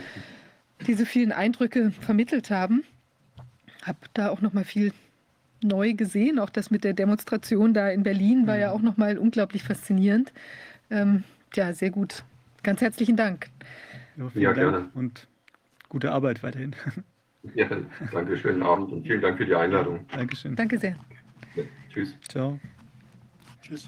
diese 0.86 1.06
vielen 1.06 1.32
Eindrücke 1.32 1.90
vermittelt 1.90 2.50
haben. 2.50 2.84
Hab 3.82 3.96
da 4.14 4.30
auch 4.30 4.40
noch 4.40 4.52
mal 4.52 4.64
viel 4.64 4.92
neu 5.62 5.92
gesehen. 5.94 6.38
Auch 6.38 6.50
das 6.50 6.70
mit 6.70 6.84
der 6.84 6.92
Demonstration 6.94 7.74
da 7.74 7.88
in 7.90 8.02
Berlin 8.02 8.46
war 8.46 8.58
ja 8.58 8.70
auch 8.72 8.82
noch 8.82 8.96
mal 8.96 9.18
unglaublich 9.18 9.62
faszinierend. 9.62 10.32
Ähm, 10.90 11.24
ja, 11.54 11.72
sehr 11.72 11.90
gut. 11.90 12.24
Ganz 12.62 12.80
herzlichen 12.80 13.16
Dank. 13.16 13.48
Ja, 14.16 14.28
vielen 14.28 14.42
Ja, 14.42 14.52
Dank 14.52 14.72
gerne. 14.72 14.90
und 14.94 15.28
gute 15.88 16.12
Arbeit 16.12 16.42
weiterhin. 16.42 16.74
Ja, 17.54 17.68
danke, 18.12 18.36
schönen 18.36 18.62
Abend 18.62 18.92
und 18.92 19.02
vielen 19.06 19.22
Dank 19.22 19.38
für 19.38 19.46
die 19.46 19.54
Einladung. 19.54 20.06
Dankeschön. 20.12 20.56
Danke 20.56 20.78
sehr. 20.78 20.96
Tschüss. 21.92 22.14
Ciao. 22.28 22.58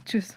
Tschüss. 0.04 0.36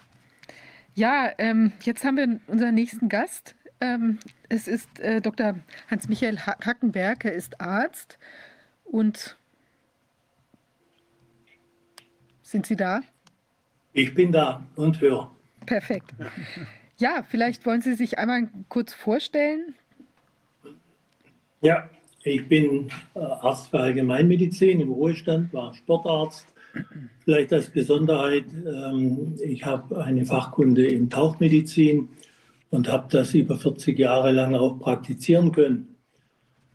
Ja, 0.94 1.30
ähm, 1.38 1.72
jetzt 1.82 2.04
haben 2.04 2.16
wir 2.16 2.40
unseren 2.46 2.74
nächsten 2.74 3.08
Gast. 3.08 3.54
Ähm, 3.80 4.18
es 4.48 4.66
ist 4.66 4.98
äh, 5.00 5.20
Dr. 5.20 5.56
Hans-Michael 5.90 6.38
Ha- 6.46 6.56
Hackenberg. 6.64 7.24
Er 7.24 7.32
ist 7.34 7.60
Arzt 7.60 8.18
und 8.84 9.36
sind 12.42 12.66
Sie 12.66 12.76
da? 12.76 13.00
Ich 13.92 14.14
bin 14.14 14.32
da 14.32 14.64
und 14.76 15.00
höre. 15.00 15.30
Perfekt. 15.66 16.12
Ja, 16.98 17.22
vielleicht 17.28 17.66
wollen 17.66 17.82
Sie 17.82 17.92
sich 17.92 18.18
einmal 18.18 18.48
kurz 18.70 18.94
vorstellen. 18.94 19.74
Ja, 21.60 21.90
ich 22.22 22.48
bin 22.48 22.88
äh, 23.14 23.18
Arzt 23.18 23.68
für 23.68 23.80
Allgemeinmedizin 23.80 24.80
im 24.80 24.90
Ruhestand, 24.90 25.52
war 25.52 25.74
Sportarzt. 25.74 26.46
Vielleicht 27.24 27.52
als 27.52 27.70
Besonderheit, 27.70 28.44
ähm, 28.66 29.34
ich 29.42 29.64
habe 29.64 30.02
eine 30.02 30.24
Fachkunde 30.24 30.86
in 30.86 31.10
Tauchmedizin 31.10 32.08
und 32.70 32.90
habe 32.90 33.06
das 33.10 33.34
über 33.34 33.56
40 33.56 33.98
Jahre 33.98 34.32
lang 34.32 34.54
auch 34.54 34.78
praktizieren 34.78 35.52
können. 35.52 35.96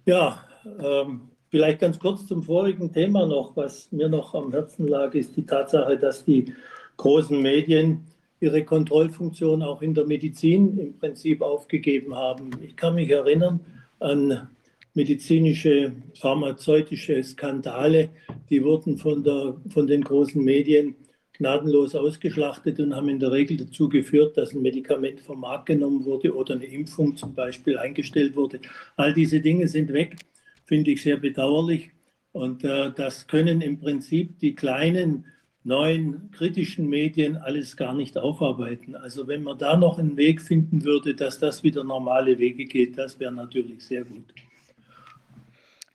Ja, 0.05 0.43
ähm, 0.79 1.29
vielleicht 1.49 1.79
ganz 1.79 1.99
kurz 1.99 2.25
zum 2.27 2.43
vorigen 2.43 2.91
Thema 2.91 3.25
noch, 3.25 3.55
was 3.55 3.91
mir 3.91 4.09
noch 4.09 4.33
am 4.33 4.51
Herzen 4.51 4.87
lag, 4.87 5.13
ist 5.13 5.35
die 5.37 5.45
Tatsache, 5.45 5.97
dass 5.97 6.25
die 6.25 6.53
großen 6.97 7.41
Medien 7.41 8.05
ihre 8.39 8.65
Kontrollfunktion 8.65 9.61
auch 9.61 9.81
in 9.81 9.93
der 9.93 10.05
Medizin 10.05 10.77
im 10.79 10.97
Prinzip 10.97 11.41
aufgegeben 11.41 12.15
haben. 12.15 12.49
Ich 12.61 12.75
kann 12.75 12.95
mich 12.95 13.09
erinnern 13.09 13.59
an 13.99 14.49
medizinische, 14.93 15.93
pharmazeutische 16.19 17.23
Skandale, 17.23 18.09
die 18.49 18.63
wurden 18.63 18.97
von, 18.97 19.23
der, 19.23 19.55
von 19.69 19.87
den 19.87 20.03
großen 20.03 20.43
Medien 20.43 20.95
gnadenlos 21.33 21.95
ausgeschlachtet 21.95 22.79
und 22.79 22.95
haben 22.95 23.09
in 23.09 23.19
der 23.19 23.31
Regel 23.31 23.57
dazu 23.57 23.89
geführt, 23.89 24.37
dass 24.37 24.53
ein 24.53 24.61
Medikament 24.61 25.21
vom 25.21 25.39
Markt 25.39 25.67
genommen 25.67 26.05
wurde 26.05 26.35
oder 26.35 26.55
eine 26.55 26.65
Impfung 26.65 27.15
zum 27.15 27.33
Beispiel 27.33 27.77
eingestellt 27.77 28.35
wurde. 28.35 28.59
All 28.95 29.13
diese 29.13 29.39
Dinge 29.39 29.67
sind 29.67 29.91
weg, 29.91 30.17
finde 30.65 30.91
ich 30.91 31.01
sehr 31.01 31.17
bedauerlich. 31.17 31.89
Und 32.33 32.63
äh, 32.63 32.91
das 32.95 33.27
können 33.27 33.61
im 33.61 33.79
Prinzip 33.79 34.39
die 34.39 34.53
kleinen, 34.53 35.25
neuen, 35.63 36.31
kritischen 36.31 36.87
Medien 36.87 37.37
alles 37.37 37.75
gar 37.75 37.93
nicht 37.93 38.17
aufarbeiten. 38.17 38.95
Also 38.95 39.27
wenn 39.27 39.43
man 39.43 39.57
da 39.57 39.75
noch 39.75 39.99
einen 39.99 40.17
Weg 40.17 40.41
finden 40.41 40.83
würde, 40.83 41.15
dass 41.15 41.39
das 41.39 41.63
wieder 41.63 41.83
normale 41.83 42.37
Wege 42.37 42.65
geht, 42.65 42.97
das 42.97 43.19
wäre 43.19 43.31
natürlich 43.31 43.83
sehr 43.85 44.03
gut. 44.03 44.33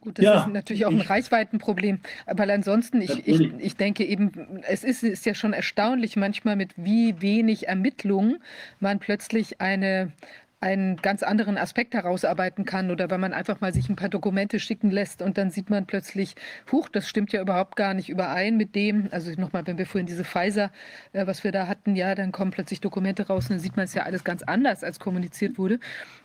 Gut, 0.06 0.18
das 0.18 0.24
Ja, 0.24 0.40
ist 0.42 0.52
natürlich 0.52 0.86
auch 0.86 0.92
ein 0.92 1.00
ich- 1.00 1.10
Reichweitenproblem. 1.10 1.98
Aber 2.26 2.44
ansonsten, 2.44 3.00
ich, 3.02 3.26
ich, 3.26 3.52
ich 3.58 3.76
denke 3.76 4.04
eben, 4.04 4.62
es 4.68 4.84
ist, 4.84 5.02
ist 5.02 5.26
ja 5.26 5.34
schon 5.34 5.52
erstaunlich 5.52 6.14
manchmal, 6.14 6.54
mit 6.54 6.70
wie 6.76 7.20
wenig 7.20 7.66
Ermittlung 7.66 8.36
man 8.78 9.00
plötzlich 9.00 9.60
eine, 9.60 10.12
einen 10.60 10.96
ganz 10.96 11.22
anderen 11.22 11.58
Aspekt 11.58 11.94
herausarbeiten 11.94 12.64
kann 12.64 12.90
oder 12.90 13.10
wenn 13.10 13.20
man 13.20 13.32
einfach 13.34 13.60
mal 13.60 13.74
sich 13.74 13.88
ein 13.90 13.96
paar 13.96 14.08
Dokumente 14.08 14.58
schicken 14.58 14.90
lässt 14.90 15.20
und 15.20 15.36
dann 15.38 15.50
sieht 15.50 15.68
man 15.70 15.86
plötzlich, 15.86 16.34
huch, 16.72 16.88
das 16.88 17.08
stimmt 17.08 17.32
ja 17.32 17.42
überhaupt 17.42 17.76
gar 17.76 17.92
nicht 17.94 18.08
überein 18.08 18.56
mit 18.56 18.74
dem, 18.74 19.08
also 19.10 19.30
nochmal, 19.32 19.66
wenn 19.66 19.76
wir 19.78 19.86
vorhin 19.86 20.06
diese 20.06 20.24
Pfizer, 20.24 20.70
äh, 21.12 21.26
was 21.26 21.44
wir 21.44 21.52
da 21.52 21.66
hatten, 21.68 21.94
ja, 21.94 22.14
dann 22.14 22.32
kommen 22.32 22.50
plötzlich 22.52 22.80
Dokumente 22.80 23.26
raus 23.26 23.44
und 23.46 23.52
dann 23.52 23.60
sieht 23.60 23.76
man 23.76 23.84
es 23.84 23.94
ja 23.94 24.04
alles 24.04 24.24
ganz 24.24 24.42
anders, 24.42 24.82
als 24.82 24.98
kommuniziert 24.98 25.58
wurde. 25.58 25.78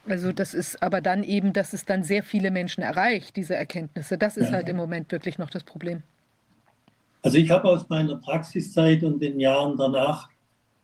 Also 0.07 0.31
das 0.31 0.53
ist 0.53 0.81
aber 0.81 1.01
dann 1.01 1.23
eben, 1.23 1.51
dass 1.53 1.73
es 1.73 1.85
dann 1.85 2.03
sehr 2.03 2.23
viele 2.23 2.51
Menschen 2.51 2.81
erreicht, 2.83 3.35
diese 3.35 3.55
Erkenntnisse. 3.55 4.17
Das 4.17 4.37
ist 4.37 4.47
Ja. 4.47 4.53
halt 4.53 4.69
im 4.69 4.77
Moment 4.77 5.11
wirklich 5.11 5.37
noch 5.39 5.49
das 5.49 5.63
Problem. 5.63 6.03
Also 7.23 7.37
ich 7.37 7.49
habe 7.51 7.67
aus 7.69 7.87
meiner 7.89 8.15
Praxiszeit 8.17 9.03
und 9.03 9.19
den 9.21 9.39
Jahren 9.39 9.77
danach, 9.77 10.29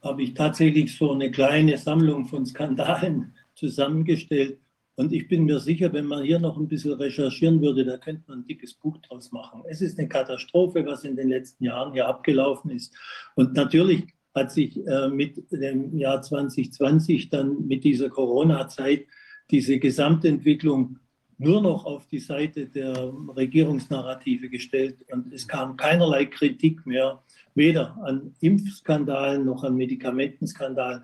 habe 0.03 0.23
ich 0.23 0.33
tatsächlich 0.35 0.95
so 0.95 1.11
eine 1.11 1.31
kleine 1.31 1.77
Sammlung 1.77 2.27
von 2.27 2.45
Skandalen 2.45 3.33
zusammengestellt. 3.57 4.59
Und 4.95 5.13
ich 5.13 5.27
bin 5.27 5.45
mir 5.45 5.59
sicher, 5.59 5.93
wenn 5.93 6.05
man 6.05 6.23
hier 6.23 6.39
noch 6.39 6.57
ein 6.57 6.67
bisschen 6.67 6.93
recherchieren 6.93 7.61
würde, 7.61 7.85
da 7.85 7.97
könnte 7.97 8.23
man 8.27 8.39
ein 8.39 8.47
dickes 8.47 8.73
Buch 8.73 8.97
draus 8.99 9.31
machen. 9.31 9.63
Es 9.67 9.81
ist 9.81 9.99
eine 9.99 10.07
Katastrophe, 10.07 10.85
was 10.85 11.03
in 11.03 11.15
den 11.15 11.29
letzten 11.29 11.65
Jahren 11.65 11.93
hier 11.93 12.07
abgelaufen 12.07 12.71
ist. 12.71 12.95
Und 13.35 13.53
natürlich 13.53 14.05
hat 14.33 14.51
sich 14.51 14.77
äh, 14.87 15.07
mit 15.09 15.51
dem 15.51 15.97
Jahr 15.97 16.21
2020 16.21 17.29
dann 17.29 17.67
mit 17.67 17.83
dieser 17.83 18.09
Corona-Zeit 18.09 19.05
diese 19.51 19.79
Gesamtentwicklung 19.79 20.99
nur 21.37 21.61
noch 21.61 21.85
auf 21.85 22.07
die 22.07 22.19
Seite 22.19 22.65
der 22.65 23.13
Regierungsnarrative 23.35 24.49
gestellt 24.49 24.97
und 25.11 25.31
es 25.31 25.47
kam 25.47 25.77
keinerlei 25.77 26.25
Kritik 26.25 26.85
mehr, 26.85 27.21
weder 27.53 27.95
an 28.03 28.33
Impfskandalen 28.41 29.45
noch 29.45 29.63
an 29.63 29.75
Medikamentenskandalen. 29.75 31.03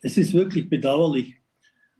Es 0.00 0.16
ist 0.16 0.32
wirklich 0.32 0.68
bedauerlich. 0.68 1.34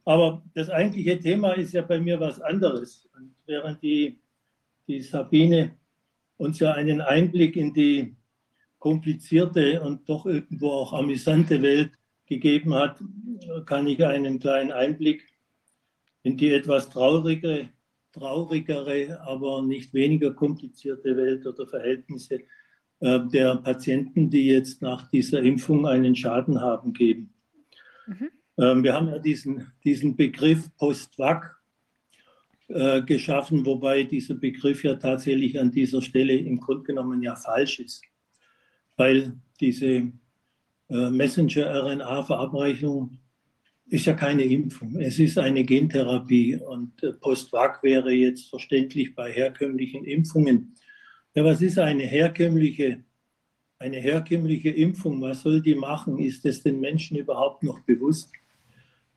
Aber 0.05 0.42
das 0.55 0.68
eigentliche 0.68 1.18
Thema 1.18 1.52
ist 1.52 1.73
ja 1.73 1.83
bei 1.83 1.99
mir 1.99 2.20
was 2.20 2.41
anderes. 2.41 3.08
Und 3.16 3.34
während 3.47 3.83
die, 3.83 4.18
die 4.86 5.00
Sabine 5.00 5.76
uns 6.36 6.58
ja 6.58 6.73
einen 6.73 7.00
Einblick 7.00 7.57
in 7.57 7.73
die 7.73 8.16
komplizierte 8.78 9.81
und 9.81 10.07
doch 10.08 10.26
irgendwo 10.26 10.70
auch 10.70 10.92
amüsante 10.92 11.62
Welt 11.62 11.92
gegeben 12.26 12.74
hat, 12.74 13.02
kann 13.65 13.86
ich 13.86 14.05
einen 14.05 14.39
kleinen 14.39 14.73
Einblick 14.73 15.26
in 16.23 16.36
die 16.36 16.52
etwas 16.52 16.91
traurigere, 16.91 17.68
traurigere, 18.12 19.20
aber 19.23 19.62
nicht 19.62 19.92
weniger 19.94 20.33
komplizierte 20.33 21.16
Welt 21.16 21.47
oder 21.47 21.66
Verhältnisse 21.66 22.41
äh, 23.00 23.20
der 23.33 23.57
Patienten, 23.57 24.31
die 24.31 24.47
jetzt 24.47 24.83
nach 24.83 25.10
dieser 25.10 25.42
Impfung 25.42 25.86
einen 25.86 26.16
Schaden 26.16 26.60
haben, 26.60 26.92
geben. 26.92 27.34
Mhm. 28.07 28.31
Ähm, 28.58 28.84
wir 28.84 28.94
haben 28.94 29.08
ja 29.08 29.18
diesen, 29.18 29.73
diesen 29.83 30.15
Begriff 30.16 30.68
Post-Vac 30.76 31.57
äh, 32.68 33.02
geschaffen, 33.02 33.66
wobei 33.66 34.05
dieser 34.05 34.34
Begriff 34.34 34.84
ja 34.84 34.94
tatsächlich 34.94 35.60
an 35.60 35.70
dieser 35.70 36.00
Stelle 36.00 36.34
im 36.34 36.58
Grunde 36.60 36.84
genommen 36.84 37.23
ja 37.23 37.36
falsch 37.36 37.81
ist, 37.81 38.02
weil 38.97 39.36
diese 39.60 40.10
äh, 40.89 41.10
Messenger-RNA-Verabreichung 41.10 43.18
ist 43.86 44.07
ja 44.07 44.15
keine 44.15 44.44
Impfung, 44.44 44.99
es 44.99 45.18
ist 45.18 45.36
eine 45.36 45.62
Gentherapie 45.65 46.57
und 46.57 47.02
äh, 47.02 47.12
Post-Vac 47.12 47.83
wäre 47.83 48.12
jetzt 48.12 48.49
verständlich 48.49 49.15
bei 49.15 49.31
herkömmlichen 49.31 50.05
Impfungen. 50.05 50.74
Ja, 51.34 51.44
was 51.44 51.60
ist 51.60 51.78
eine 51.78 52.05
herkömmliche, 52.05 53.05
eine 53.78 53.99
herkömmliche 53.99 54.70
Impfung? 54.70 55.20
Was 55.20 55.42
soll 55.42 55.60
die 55.60 55.74
machen? 55.74 56.18
Ist 56.18 56.47
es 56.47 56.62
den 56.62 56.81
Menschen 56.81 57.18
überhaupt 57.18 57.62
noch 57.62 57.81
bewusst? 57.81 58.33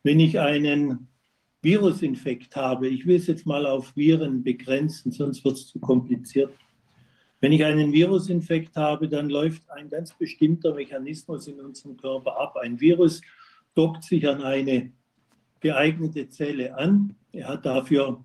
Wenn 0.07 0.21
ich 0.21 0.39
einen 0.39 1.09
Virusinfekt 1.61 2.55
habe, 2.55 2.87
ich 2.87 3.05
will 3.05 3.17
es 3.17 3.27
jetzt 3.27 3.45
mal 3.45 3.65
auf 3.65 3.93
Viren 3.97 4.41
begrenzen, 4.41 5.11
sonst 5.11 5.43
wird 5.43 5.57
es 5.57 5.67
zu 5.67 5.81
kompliziert. 5.81 6.53
Wenn 7.41 7.51
ich 7.51 7.65
einen 7.65 7.91
Virusinfekt 7.91 8.77
habe, 8.77 9.09
dann 9.09 9.29
läuft 9.29 9.69
ein 9.69 9.89
ganz 9.89 10.17
bestimmter 10.17 10.73
Mechanismus 10.73 11.49
in 11.49 11.59
unserem 11.59 11.97
Körper 11.97 12.39
ab. 12.39 12.55
Ein 12.55 12.79
Virus 12.79 13.19
dockt 13.75 14.05
sich 14.05 14.25
an 14.29 14.43
eine 14.43 14.93
geeignete 15.59 16.29
Zelle 16.29 16.77
an. 16.77 17.13
Er 17.33 17.49
hat 17.49 17.65
dafür 17.65 18.23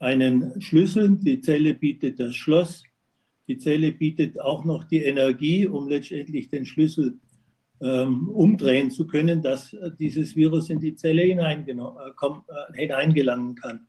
einen 0.00 0.60
Schlüssel. 0.60 1.16
Die 1.16 1.40
Zelle 1.40 1.74
bietet 1.74 2.18
das 2.18 2.34
Schloss. 2.34 2.82
Die 3.46 3.56
Zelle 3.56 3.92
bietet 3.92 4.40
auch 4.40 4.64
noch 4.64 4.82
die 4.82 5.04
Energie, 5.04 5.64
um 5.68 5.88
letztendlich 5.88 6.48
den 6.48 6.66
Schlüssel 6.66 7.20
umdrehen 7.80 8.90
zu 8.90 9.06
können, 9.06 9.42
dass 9.42 9.72
äh, 9.72 9.90
dieses 9.98 10.36
Virus 10.36 10.68
in 10.68 10.80
die 10.80 10.94
Zelle 10.94 11.22
äh, 11.22 11.32
äh, 11.32 12.72
hineingelangen 12.74 13.54
kann. 13.54 13.86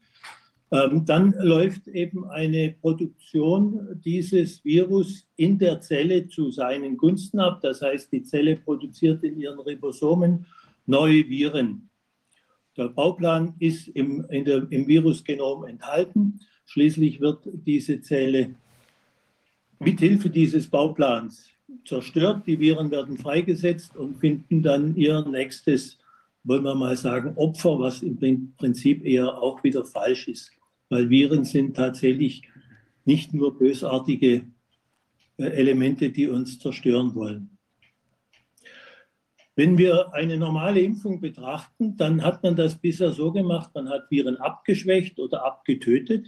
Ähm, 0.70 1.04
dann 1.04 1.34
läuft 1.38 1.86
eben 1.88 2.24
eine 2.30 2.74
Produktion 2.80 4.00
dieses 4.02 4.64
Virus 4.64 5.28
in 5.36 5.58
der 5.58 5.82
Zelle 5.82 6.26
zu 6.26 6.50
seinen 6.50 6.96
Gunsten 6.96 7.38
ab. 7.38 7.60
Das 7.60 7.82
heißt, 7.82 8.10
die 8.10 8.22
Zelle 8.22 8.56
produziert 8.56 9.22
in 9.22 9.38
ihren 9.38 9.60
Ribosomen 9.60 10.46
neue 10.86 11.28
Viren. 11.28 11.90
Der 12.78 12.88
Bauplan 12.88 13.54
ist 13.58 13.88
im, 13.88 14.26
der, 14.30 14.66
im 14.70 14.88
Virusgenom 14.88 15.66
enthalten. 15.66 16.40
Schließlich 16.64 17.20
wird 17.20 17.46
diese 17.52 18.00
Zelle 18.00 18.54
mithilfe 19.78 20.30
dieses 20.30 20.68
Bauplans 20.68 21.51
zerstört. 21.84 22.46
Die 22.46 22.58
Viren 22.58 22.90
werden 22.90 23.18
freigesetzt 23.18 23.96
und 23.96 24.16
finden 24.16 24.62
dann 24.62 24.96
ihr 24.96 25.24
nächstes, 25.28 25.98
wollen 26.44 26.64
wir 26.64 26.74
mal 26.74 26.96
sagen, 26.96 27.32
Opfer, 27.36 27.78
was 27.78 28.02
im 28.02 28.54
Prinzip 28.56 29.04
eher 29.04 29.40
auch 29.40 29.62
wieder 29.64 29.84
falsch 29.84 30.28
ist. 30.28 30.50
Weil 30.88 31.08
Viren 31.10 31.44
sind 31.44 31.76
tatsächlich 31.76 32.42
nicht 33.04 33.34
nur 33.34 33.58
bösartige 33.58 34.44
äh, 35.38 35.44
Elemente, 35.44 36.10
die 36.10 36.28
uns 36.28 36.58
zerstören 36.58 37.14
wollen. 37.14 37.58
Wenn 39.54 39.76
wir 39.76 40.14
eine 40.14 40.38
normale 40.38 40.80
Impfung 40.80 41.20
betrachten, 41.20 41.96
dann 41.96 42.22
hat 42.22 42.42
man 42.42 42.56
das 42.56 42.78
bisher 42.78 43.12
so 43.12 43.32
gemacht, 43.32 43.70
man 43.74 43.88
hat 43.88 44.10
Viren 44.10 44.36
abgeschwächt 44.36 45.18
oder 45.18 45.44
abgetötet 45.44 46.26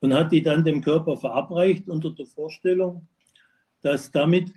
und 0.00 0.14
hat 0.14 0.32
die 0.32 0.42
dann 0.42 0.64
dem 0.64 0.80
Körper 0.80 1.16
verabreicht 1.16 1.88
unter 1.88 2.10
der 2.10 2.26
Vorstellung, 2.26 3.06
dass 3.82 4.10
damit 4.10 4.52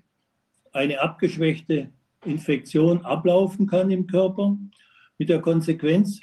eine 0.71 1.01
abgeschwächte 1.01 1.89
Infektion 2.23 3.03
ablaufen 3.05 3.67
kann 3.67 3.91
im 3.91 4.07
Körper, 4.07 4.57
mit 5.17 5.29
der 5.29 5.41
Konsequenz, 5.41 6.19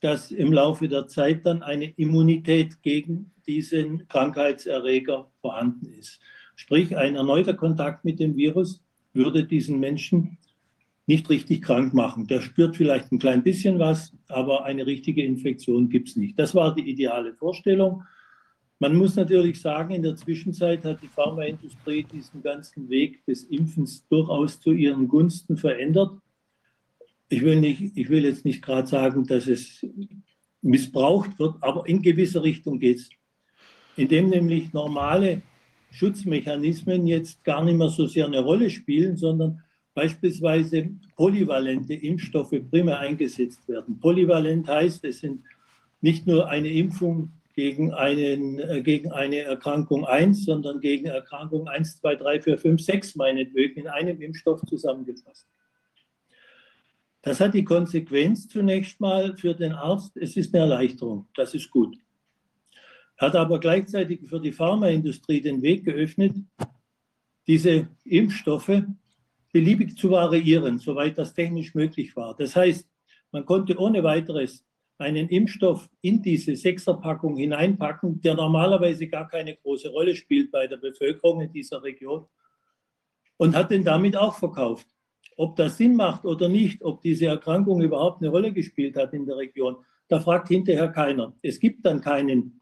dass 0.00 0.30
im 0.30 0.52
Laufe 0.52 0.88
der 0.88 1.06
Zeit 1.06 1.46
dann 1.46 1.62
eine 1.62 1.86
Immunität 1.96 2.82
gegen 2.82 3.32
diesen 3.46 4.06
Krankheitserreger 4.08 5.30
vorhanden 5.40 5.86
ist. 5.86 6.20
Sprich, 6.56 6.96
ein 6.96 7.16
erneuter 7.16 7.54
Kontakt 7.54 8.04
mit 8.04 8.20
dem 8.20 8.36
Virus 8.36 8.82
würde 9.12 9.44
diesen 9.44 9.80
Menschen 9.80 10.38
nicht 11.06 11.28
richtig 11.30 11.62
krank 11.62 11.94
machen. 11.94 12.26
Der 12.26 12.40
spürt 12.40 12.76
vielleicht 12.76 13.12
ein 13.12 13.18
klein 13.18 13.42
bisschen 13.42 13.78
was, 13.78 14.12
aber 14.28 14.64
eine 14.64 14.86
richtige 14.86 15.22
Infektion 15.22 15.88
gibt 15.88 16.08
es 16.08 16.16
nicht. 16.16 16.38
Das 16.38 16.54
war 16.54 16.74
die 16.74 16.88
ideale 16.88 17.34
Vorstellung. 17.34 18.04
Man 18.84 18.96
muss 18.96 19.16
natürlich 19.16 19.62
sagen, 19.62 19.94
in 19.94 20.02
der 20.02 20.14
Zwischenzeit 20.14 20.84
hat 20.84 21.00
die 21.00 21.08
Pharmaindustrie 21.08 22.04
diesen 22.04 22.42
ganzen 22.42 22.90
Weg 22.90 23.24
des 23.24 23.44
Impfens 23.44 24.06
durchaus 24.08 24.60
zu 24.60 24.72
ihren 24.72 25.08
Gunsten 25.08 25.56
verändert. 25.56 26.12
Ich 27.30 27.40
will, 27.40 27.62
nicht, 27.62 27.96
ich 27.96 28.10
will 28.10 28.26
jetzt 28.26 28.44
nicht 28.44 28.60
gerade 28.60 28.86
sagen, 28.86 29.26
dass 29.26 29.46
es 29.46 29.86
missbraucht 30.60 31.38
wird, 31.38 31.54
aber 31.62 31.88
in 31.88 32.02
gewisse 32.02 32.42
Richtung 32.42 32.78
geht 32.78 32.98
es. 32.98 33.08
Indem 33.96 34.28
nämlich 34.28 34.74
normale 34.74 35.40
Schutzmechanismen 35.90 37.06
jetzt 37.06 37.42
gar 37.42 37.64
nicht 37.64 37.78
mehr 37.78 37.88
so 37.88 38.04
sehr 38.04 38.26
eine 38.26 38.40
Rolle 38.40 38.68
spielen, 38.68 39.16
sondern 39.16 39.62
beispielsweise 39.94 40.90
polyvalente 41.16 41.94
Impfstoffe 41.94 42.60
primär 42.70 42.98
eingesetzt 42.98 43.66
werden. 43.66 43.98
Polyvalent 43.98 44.68
heißt, 44.68 45.06
es 45.06 45.20
sind 45.20 45.42
nicht 46.02 46.26
nur 46.26 46.50
eine 46.50 46.68
Impfung 46.68 47.32
gegen, 47.54 47.92
einen, 47.92 48.58
äh, 48.58 48.82
gegen 48.82 49.12
eine 49.12 49.38
Erkrankung 49.38 50.04
1, 50.04 50.44
sondern 50.44 50.80
gegen 50.80 51.06
Erkrankung 51.06 51.68
1, 51.68 52.00
2, 52.00 52.16
3, 52.16 52.40
4, 52.42 52.58
5, 52.58 52.82
6 52.82 53.16
meinetwegen 53.16 53.80
in 53.80 53.88
einem 53.88 54.20
Impfstoff 54.20 54.60
zusammengefasst. 54.62 55.48
Das 57.22 57.40
hat 57.40 57.54
die 57.54 57.64
Konsequenz 57.64 58.48
zunächst 58.48 59.00
mal 59.00 59.36
für 59.36 59.54
den 59.54 59.72
Arzt, 59.72 60.16
es 60.16 60.36
ist 60.36 60.54
eine 60.54 60.64
Erleichterung, 60.64 61.26
das 61.34 61.54
ist 61.54 61.70
gut. 61.70 61.96
Hat 63.16 63.36
aber 63.36 63.60
gleichzeitig 63.60 64.20
für 64.28 64.40
die 64.40 64.52
Pharmaindustrie 64.52 65.40
den 65.40 65.62
Weg 65.62 65.84
geöffnet, 65.84 66.36
diese 67.46 67.88
Impfstoffe 68.04 68.82
beliebig 69.52 69.96
zu 69.96 70.10
variieren, 70.10 70.78
soweit 70.78 71.16
das 71.16 71.32
technisch 71.32 71.74
möglich 71.74 72.14
war. 72.16 72.34
Das 72.36 72.56
heißt, 72.56 72.86
man 73.30 73.46
konnte 73.46 73.78
ohne 73.78 74.02
weiteres 74.02 74.64
einen 74.98 75.28
Impfstoff 75.28 75.88
in 76.00 76.22
diese 76.22 76.56
Sechserpackung 76.56 77.36
hineinpacken, 77.36 78.20
der 78.20 78.34
normalerweise 78.34 79.08
gar 79.08 79.28
keine 79.28 79.56
große 79.56 79.90
Rolle 79.90 80.14
spielt 80.14 80.50
bei 80.50 80.66
der 80.66 80.76
Bevölkerung 80.76 81.40
in 81.40 81.52
dieser 81.52 81.82
Region 81.82 82.26
und 83.36 83.56
hat 83.56 83.70
den 83.70 83.84
damit 83.84 84.16
auch 84.16 84.36
verkauft. 84.36 84.86
Ob 85.36 85.56
das 85.56 85.78
Sinn 85.78 85.96
macht 85.96 86.24
oder 86.24 86.48
nicht, 86.48 86.82
ob 86.82 87.02
diese 87.02 87.26
Erkrankung 87.26 87.82
überhaupt 87.82 88.22
eine 88.22 88.30
Rolle 88.30 88.52
gespielt 88.52 88.96
hat 88.96 89.12
in 89.14 89.26
der 89.26 89.36
Region, 89.36 89.76
da 90.08 90.20
fragt 90.20 90.48
hinterher 90.48 90.88
keiner. 90.88 91.34
Es 91.42 91.58
gibt 91.58 91.84
dann 91.84 92.00
keinen 92.00 92.60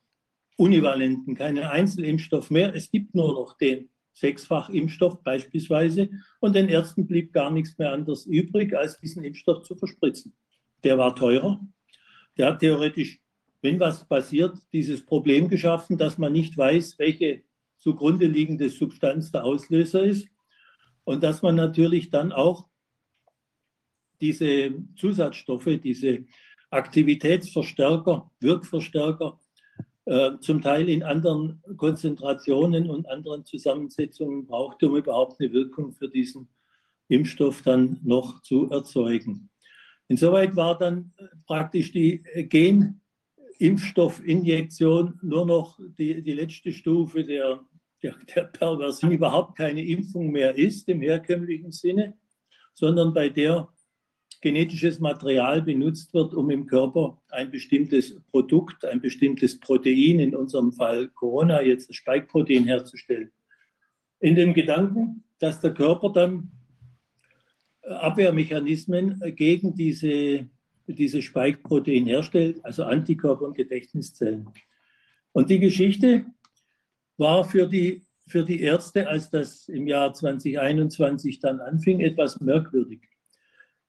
univalenten, 0.56 1.34
keinen 1.34 1.64
Einzelimpfstoff 1.64 2.50
mehr. 2.50 2.74
Es 2.74 2.90
gibt 2.90 3.14
nur 3.14 3.32
noch 3.34 3.58
den 3.58 3.90
Sechsfachimpfstoff 4.14 5.22
beispielsweise. 5.22 6.08
Und 6.40 6.54
den 6.54 6.68
Ärzten 6.68 7.06
blieb 7.06 7.32
gar 7.32 7.50
nichts 7.50 7.76
mehr 7.78 7.92
anderes 7.92 8.26
übrig, 8.26 8.74
als 8.74 8.98
diesen 9.00 9.24
Impfstoff 9.24 9.64
zu 9.64 9.74
verspritzen. 9.74 10.34
Der 10.84 10.98
war 10.98 11.14
teurer. 11.14 11.60
Der 12.36 12.48
hat 12.48 12.60
theoretisch, 12.60 13.20
wenn 13.60 13.78
was 13.78 14.06
passiert, 14.06 14.56
dieses 14.72 15.04
Problem 15.04 15.48
geschaffen, 15.48 15.98
dass 15.98 16.18
man 16.18 16.32
nicht 16.32 16.56
weiß, 16.56 16.98
welche 16.98 17.42
zugrunde 17.78 18.26
liegende 18.26 18.68
Substanz 18.68 19.30
der 19.30 19.44
Auslöser 19.44 20.04
ist. 20.04 20.28
Und 21.04 21.22
dass 21.22 21.42
man 21.42 21.56
natürlich 21.56 22.10
dann 22.10 22.32
auch 22.32 22.66
diese 24.20 24.72
Zusatzstoffe, 24.96 25.80
diese 25.82 26.24
Aktivitätsverstärker, 26.70 28.30
Wirkverstärker, 28.40 29.40
äh, 30.04 30.38
zum 30.40 30.62
Teil 30.62 30.88
in 30.88 31.02
anderen 31.02 31.62
Konzentrationen 31.76 32.90
und 32.90 33.08
anderen 33.08 33.44
Zusammensetzungen 33.44 34.46
brauchte, 34.46 34.88
um 34.88 34.96
überhaupt 34.96 35.40
eine 35.40 35.52
Wirkung 35.52 35.92
für 35.92 36.08
diesen 36.08 36.48
Impfstoff 37.08 37.62
dann 37.62 38.00
noch 38.02 38.42
zu 38.42 38.70
erzeugen. 38.70 39.50
Insoweit 40.08 40.56
war 40.56 40.76
dann 40.78 41.12
praktisch 41.47 41.92
die 41.92 42.22
Genimpfstoffinjektion 43.58 45.20
nur 45.22 45.47
noch 45.47 45.78
die, 45.98 46.22
die 46.22 46.32
letzte 46.32 46.72
Stufe 46.72 47.24
der 47.24 47.60
der, 48.02 48.16
der 48.34 48.44
Perversion 48.44 49.12
überhaupt 49.12 49.56
keine 49.56 49.84
Impfung 49.84 50.31
mehr 50.31 50.56
ist 50.56 50.89
im 50.89 51.00
herkömmlichen 51.00 51.72
Sinne, 51.72 52.14
sondern 52.74 53.14
bei 53.14 53.28
der 53.28 53.68
genetisches 54.40 54.98
Material 54.98 55.62
benutzt 55.62 56.12
wird, 56.14 56.34
um 56.34 56.50
im 56.50 56.66
Körper 56.66 57.22
ein 57.31 57.50
bestimmtes 57.50 58.20
Produkt, 58.31 58.84
ein 58.84 59.00
bestimmtes 59.00 59.60
Protein, 59.60 60.18
in 60.18 60.34
unserem 60.34 60.72
Fall 60.72 61.08
Corona, 61.10 61.62
jetzt 61.62 61.89
das 61.89 61.97
Spike-Protein 61.97 62.64
herzustellen. 62.64 63.31
In 64.18 64.34
dem 64.34 64.52
Gedanken, 64.52 65.24
dass 65.39 65.60
der 65.60 65.74
Körper 65.74 66.10
dann 66.10 66.50
Abwehrmechanismen 67.82 69.20
gegen 69.34 69.74
diese, 69.74 70.48
diese 70.86 71.22
Spike-Protein 71.22 72.06
herstellt, 72.06 72.64
also 72.64 72.84
Antikörper 72.84 73.44
und 73.44 73.56
Gedächtniszellen. 73.56 74.48
Und 75.32 75.50
die 75.50 75.58
Geschichte 75.58 76.26
war 77.16 77.44
für 77.44 77.66
die, 77.66 78.02
für 78.26 78.44
die 78.44 78.60
Ärzte, 78.60 79.08
als 79.08 79.30
das 79.30 79.68
im 79.68 79.86
Jahr 79.86 80.12
2021 80.12 81.40
dann 81.40 81.60
anfing, 81.60 82.00
etwas 82.00 82.40
merkwürdig. 82.40 83.00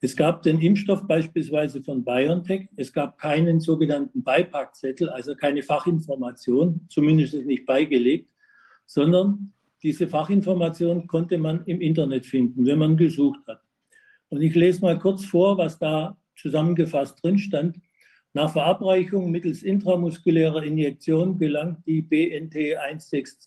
Es 0.03 0.17
gab 0.17 0.41
den 0.41 0.59
Impfstoff 0.59 1.07
beispielsweise 1.07 1.81
von 1.81 2.03
BioNTech. 2.03 2.67
Es 2.75 2.91
gab 2.91 3.17
keinen 3.17 3.61
sogenannten 3.61 4.22
Beipackzettel, 4.22 5.09
also 5.09 5.33
keine 5.33 5.63
Fachinformation, 5.63 6.85
zumindest 6.89 7.33
nicht 7.35 7.65
beigelegt, 7.65 8.30
sondern 8.85 9.53
diese 9.81 10.09
Fachinformation 10.09 11.07
konnte 11.07 11.38
man 11.38 11.63
im 11.67 11.80
Internet 11.80 12.25
finden, 12.25 12.65
wenn 12.65 12.80
man 12.80 12.97
gesucht 12.97 13.47
hat. 13.47 13.62
Und 14.34 14.42
ich 14.42 14.56
lese 14.56 14.82
mal 14.82 14.98
kurz 14.98 15.26
vor, 15.26 15.60
was 15.60 15.78
da 15.78 16.18
zusammengefasst 16.38 17.24
drin 17.24 17.38
stand. 17.38 17.78
Nach 18.34 18.52
Verabreichung 18.52 19.30
mittels 19.30 19.62
intramuskulärer 19.62 20.64
Injektion 20.64 21.38
gelangt 21.38 21.86
die 21.86 22.02
BNT 22.02 22.56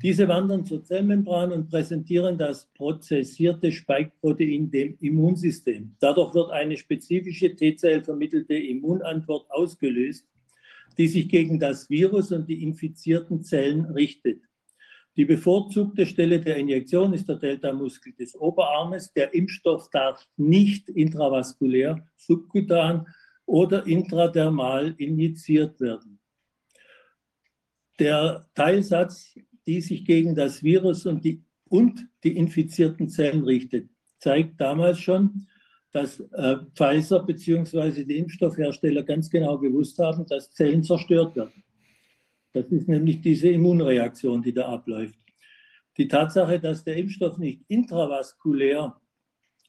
Diese 0.03 0.27
wandern 0.27 0.67
zur 0.67 0.83
Zellmembran 0.83 1.53
und 1.53 1.71
präsentieren 1.71 2.37
das 2.37 2.69
prozessierte 2.75 3.71
Spike-Protein 3.71 4.69
dem 4.69 4.99
Immunsystem. 5.01 5.95
Dadurch 6.01 6.35
wird 6.35 6.51
eine 6.51 6.77
spezifische 6.77 7.55
T-Zell 7.55 8.03
vermittelte 8.03 8.55
Immunantwort 8.55 9.49
ausgelöst, 9.49 10.27
die 10.99 11.09
sich 11.09 11.29
gegen 11.29 11.59
das 11.59 11.89
Virus 11.89 12.33
und 12.33 12.49
die 12.49 12.63
infizierten 12.63 13.43
Zellen 13.43 13.87
richtet. 13.87 14.43
Die 15.17 15.25
bevorzugte 15.25 16.07
Stelle 16.07 16.41
der 16.41 16.57
Injektion 16.57 17.13
ist 17.13 17.29
der 17.29 17.37
Delta-Muskel 17.37 18.13
des 18.13 18.37
Oberarmes. 18.37 19.13
Der 19.13 19.35
Impfstoff 19.35 19.91
darf 19.91 20.25
nicht 20.37 20.89
intravaskulär, 20.89 22.07
subkutan 22.17 23.07
oder 23.45 23.85
intradermal 23.87 24.95
injiziert 24.99 25.81
werden. 25.81 26.21
Der 27.99 28.49
Teilsatz, 28.55 29.35
die 29.67 29.81
sich 29.81 30.05
gegen 30.05 30.37
das 30.37 30.63
Virus 30.63 31.05
und 31.05 31.25
die, 31.25 31.43
und 31.69 32.07
die 32.23 32.37
infizierten 32.37 33.09
Zellen 33.09 33.43
richtet, 33.43 33.91
zeigt 34.19 34.61
damals 34.61 35.01
schon, 35.01 35.48
dass 35.93 36.21
äh, 36.21 36.57
Pfizer 36.75 37.23
bzw. 37.25 38.05
die 38.05 38.19
Impfstoffhersteller 38.19 39.03
ganz 39.03 39.31
genau 39.31 39.59
gewusst 39.59 39.99
haben, 39.99 40.27
dass 40.27 40.51
Zellen 40.53 40.83
zerstört 40.83 41.35
werden. 41.37 41.65
Das 42.53 42.67
ist 42.67 42.89
nämlich 42.89 43.21
diese 43.21 43.49
Immunreaktion, 43.49 44.43
die 44.43 44.53
da 44.53 44.69
abläuft. 44.69 45.19
Die 45.97 46.09
Tatsache, 46.09 46.61
dass 46.61 46.85
der 46.85 46.97
Impfstoff 46.97 47.39
nicht 47.39 47.63
intravaskulär 47.69 49.01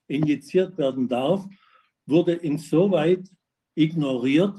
injiziert 0.07 0.77
werden 0.77 1.07
darf, 1.07 1.45
wurde 2.05 2.33
insoweit 2.33 3.27
ignoriert, 3.75 4.55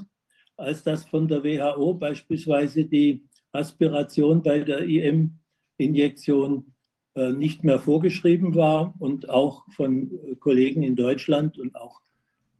als 0.57 0.83
dass 0.83 1.05
von 1.05 1.27
der 1.27 1.43
WHO 1.43 1.93
beispielsweise 1.93 2.85
die 2.85 3.23
Aspiration 3.51 4.41
bei 4.41 4.59
der 4.59 4.81
IM-Injektion 4.81 6.73
nicht 7.15 7.63
mehr 7.63 7.79
vorgeschrieben 7.79 8.55
war 8.55 8.93
und 8.99 9.29
auch 9.29 9.65
von 9.71 10.11
Kollegen 10.39 10.83
in 10.83 10.95
Deutschland 10.95 11.57
und 11.57 11.75
auch 11.75 12.01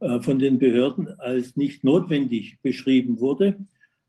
äh, 0.02 0.20
von 0.20 0.38
den 0.38 0.58
Behörden 0.58 1.08
als 1.20 1.56
nicht 1.56 1.84
notwendig 1.84 2.58
beschrieben 2.60 3.20
wurde 3.20 3.56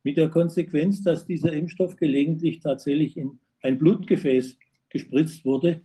mit 0.04 0.18
der 0.18 0.30
Konsequenz, 0.30 1.04
dass 1.04 1.26
dieser 1.26 1.54
Impfstoff 1.54 1.96
gelegentlich 1.96 2.60
tatsächlich 2.60 3.16
in 3.16 3.40
ein 3.62 3.78
Blutgefäß 3.78 4.58
gespritzt 4.90 5.46
wurde, 5.46 5.82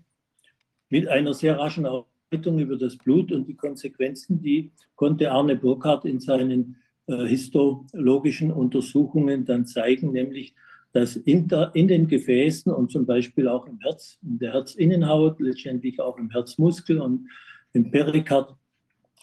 mit 0.88 1.08
einer 1.08 1.34
sehr 1.34 1.58
raschen 1.58 1.86
Ausleitung 1.86 2.58
über 2.58 2.76
das 2.76 2.96
Blut 2.96 3.30
und 3.32 3.46
die 3.46 3.54
Konsequenzen, 3.54 4.40
die 4.42 4.72
konnte 4.96 5.30
Arne 5.30 5.56
Burkhardt 5.56 6.06
in 6.06 6.20
seinen 6.20 6.76
äh, 7.06 7.26
histologischen 7.26 8.50
Untersuchungen 8.50 9.44
dann 9.44 9.66
zeigen, 9.66 10.12
nämlich 10.12 10.54
dass 10.92 11.16
in, 11.16 11.48
der, 11.48 11.70
in, 11.74 11.88
den 11.88 12.08
Gefäßen 12.08 12.72
und 12.72 12.90
zum 12.90 13.06
Beispiel 13.06 13.48
auch 13.48 13.66
im 13.66 13.78
Herz, 13.80 14.18
in 14.22 14.38
der 14.38 14.52
Herzinnenhaut, 14.52 15.38
letztendlich 15.40 16.00
auch 16.00 16.16
im 16.18 16.30
Herzmuskel 16.30 17.00
und 17.00 17.28
im 17.72 17.90
Perikard 17.90 18.56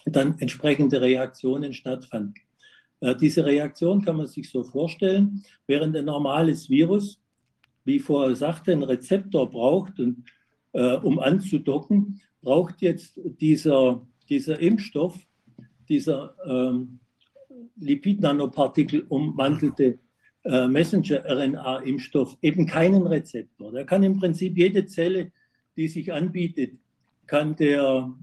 dann 0.05 0.37
entsprechende 0.39 1.01
Reaktionen 1.01 1.73
stattfanden. 1.73 2.35
Äh, 2.99 3.15
diese 3.15 3.45
Reaktion 3.45 4.03
kann 4.03 4.17
man 4.17 4.27
sich 4.27 4.49
so 4.49 4.63
vorstellen, 4.63 5.43
während 5.67 5.95
ein 5.95 6.05
normales 6.05 6.69
Virus, 6.69 7.19
wie 7.83 7.99
vorher 7.99 8.35
sagte, 8.35 8.71
einen 8.71 8.83
Rezeptor 8.83 9.49
braucht, 9.49 9.99
und, 9.99 10.23
äh, 10.73 10.95
um 10.97 11.19
anzudocken, 11.19 12.21
braucht 12.41 12.81
jetzt 12.81 13.19
dieser, 13.39 14.05
dieser 14.29 14.59
Impfstoff, 14.59 15.17
dieser 15.89 16.35
ähm, 16.45 16.99
Lipid-Nanopartikel 17.77 19.05
ummantelte 19.09 19.99
äh, 20.45 20.67
Messenger-RNA-Impfstoff 20.67 22.37
eben 22.41 22.67
keinen 22.67 23.07
Rezeptor. 23.07 23.71
Der 23.71 23.85
kann 23.85 24.03
im 24.03 24.19
Prinzip 24.19 24.57
jede 24.57 24.85
Zelle, 24.85 25.31
die 25.75 25.87
sich 25.87 26.13
anbietet, 26.13 26.77
kann 27.25 27.55
der 27.55 28.13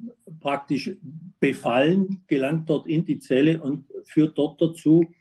praktisch 0.40 0.92
befallen, 1.40 2.22
gelangt 2.28 2.70
dort 2.70 2.86
in 2.86 3.04
die 3.04 3.18
Zelle 3.18 3.60
und 3.60 3.86
führt 4.04 4.38
dort 4.38 4.62
dazu, 4.62 5.12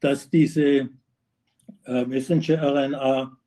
dass 0.00 0.28
diese 0.28 0.90
äh, 1.86 2.04
Messenger-RNA 2.04 3.38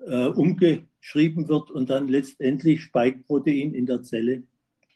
äh, 0.00 0.26
umgeschrieben 0.26 1.48
wird 1.48 1.70
und 1.70 1.88
dann 1.88 2.08
letztendlich 2.08 2.82
Spike-Protein 2.82 3.72
in 3.72 3.86
der 3.86 4.02
Zelle 4.02 4.42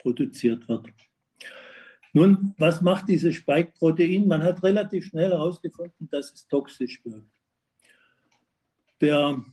produziert 0.00 0.68
wird. 0.68 0.86
Nun, 2.12 2.54
was 2.58 2.82
macht 2.82 3.08
dieses 3.08 3.36
Spike-Protein? 3.36 4.28
Man 4.28 4.42
hat 4.42 4.62
relativ 4.62 5.06
schnell 5.06 5.30
herausgefunden, 5.30 6.08
dass 6.10 6.32
es 6.32 6.46
toxisch 6.46 7.02
wirkt. 7.04 7.37
Der 9.00 9.44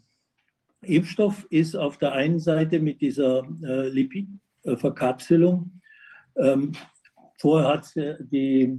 Impfstoff 0.81 1.45
ist 1.49 1.75
auf 1.75 1.97
der 1.97 2.11
einen 2.13 2.39
Seite 2.39 2.79
mit 2.79 3.01
dieser 3.01 3.43
äh, 3.63 3.89
Lipidverkapselung. 3.89 5.81
Ähm, 6.37 6.71
vorher 7.37 7.69
hat 7.69 7.91
die 7.95 8.61
äh, 8.61 8.77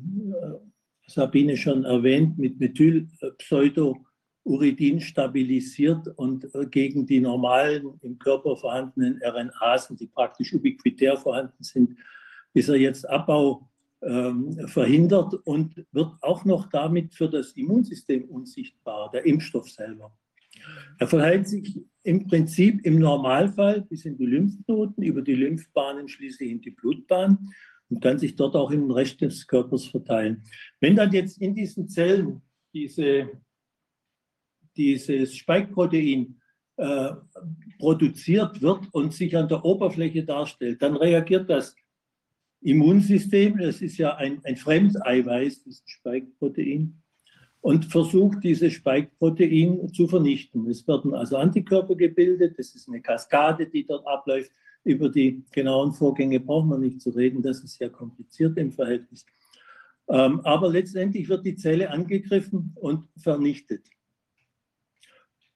Sabine 1.06 1.56
schon 1.56 1.84
erwähnt, 1.84 2.36
mit 2.38 2.58
Methylpseudouridin 2.58 5.00
stabilisiert 5.00 6.08
und 6.16 6.52
äh, 6.54 6.66
gegen 6.66 7.06
die 7.06 7.20
normalen 7.20 8.00
im 8.02 8.18
Körper 8.18 8.56
vorhandenen 8.56 9.22
RNAsen, 9.22 9.96
die 9.96 10.08
praktisch 10.08 10.52
ubiquitär 10.52 11.16
vorhanden 11.16 11.62
sind, 11.62 11.96
ist 12.54 12.68
er 12.68 12.76
jetzt 12.76 13.08
Abbau 13.08 13.68
ähm, 14.02 14.68
verhindert 14.68 15.34
und 15.44 15.86
wird 15.92 16.12
auch 16.20 16.44
noch 16.44 16.68
damit 16.68 17.14
für 17.14 17.28
das 17.28 17.52
Immunsystem 17.52 18.24
unsichtbar, 18.24 19.10
der 19.10 19.24
Impfstoff 19.26 19.70
selber. 19.70 20.12
Er 20.98 21.06
verhält 21.06 21.48
sich 21.48 21.80
im 22.02 22.26
Prinzip 22.26 22.84
im 22.86 22.98
Normalfall 22.98 23.82
bis 23.82 24.04
in 24.04 24.16
die 24.16 24.26
Lymphknoten, 24.26 25.02
über 25.02 25.22
die 25.22 25.34
Lymphbahnen 25.34 26.08
schließlich 26.08 26.50
in 26.50 26.60
die 26.60 26.70
Blutbahn 26.70 27.50
und 27.88 28.00
kann 28.00 28.18
sich 28.18 28.36
dort 28.36 28.54
auch 28.56 28.70
im 28.70 28.90
Rest 28.90 29.20
des 29.20 29.46
Körpers 29.46 29.86
verteilen. 29.86 30.44
Wenn 30.80 30.96
dann 30.96 31.12
jetzt 31.12 31.40
in 31.40 31.54
diesen 31.54 31.88
Zellen 31.88 32.42
diese, 32.72 33.30
dieses 34.76 35.36
Spike-Protein 35.36 36.40
äh, 36.76 37.12
produziert 37.78 38.60
wird 38.62 38.92
und 38.92 39.12
sich 39.12 39.36
an 39.36 39.48
der 39.48 39.64
Oberfläche 39.64 40.24
darstellt, 40.24 40.82
dann 40.82 40.96
reagiert 40.96 41.48
das 41.50 41.74
Immunsystem, 42.60 43.58
das 43.58 43.82
ist 43.82 43.98
ja 43.98 44.16
ein, 44.16 44.40
ein 44.44 44.56
Fremdeiweiß, 44.56 45.62
dieses 45.62 45.82
Spike-Protein, 45.86 47.02
und 47.66 47.84
versucht, 47.86 48.44
dieses 48.44 48.74
Spike-Protein 48.74 49.92
zu 49.92 50.06
vernichten. 50.06 50.70
Es 50.70 50.86
werden 50.86 51.14
also 51.14 51.36
Antikörper 51.36 51.96
gebildet, 51.96 52.56
das 52.56 52.76
ist 52.76 52.86
eine 52.86 53.02
Kaskade, 53.02 53.66
die 53.66 53.84
dort 53.84 54.06
abläuft. 54.06 54.52
Über 54.84 55.08
die 55.08 55.42
genauen 55.50 55.92
Vorgänge 55.92 56.38
braucht 56.38 56.68
man 56.68 56.80
nicht 56.82 57.00
zu 57.00 57.10
reden, 57.10 57.42
das 57.42 57.64
ist 57.64 57.76
sehr 57.76 57.90
kompliziert 57.90 58.56
im 58.56 58.70
Verhältnis. 58.70 59.26
Ähm, 60.08 60.42
aber 60.44 60.68
letztendlich 60.68 61.28
wird 61.28 61.44
die 61.44 61.56
Zelle 61.56 61.90
angegriffen 61.90 62.70
und 62.76 63.08
vernichtet. 63.16 63.84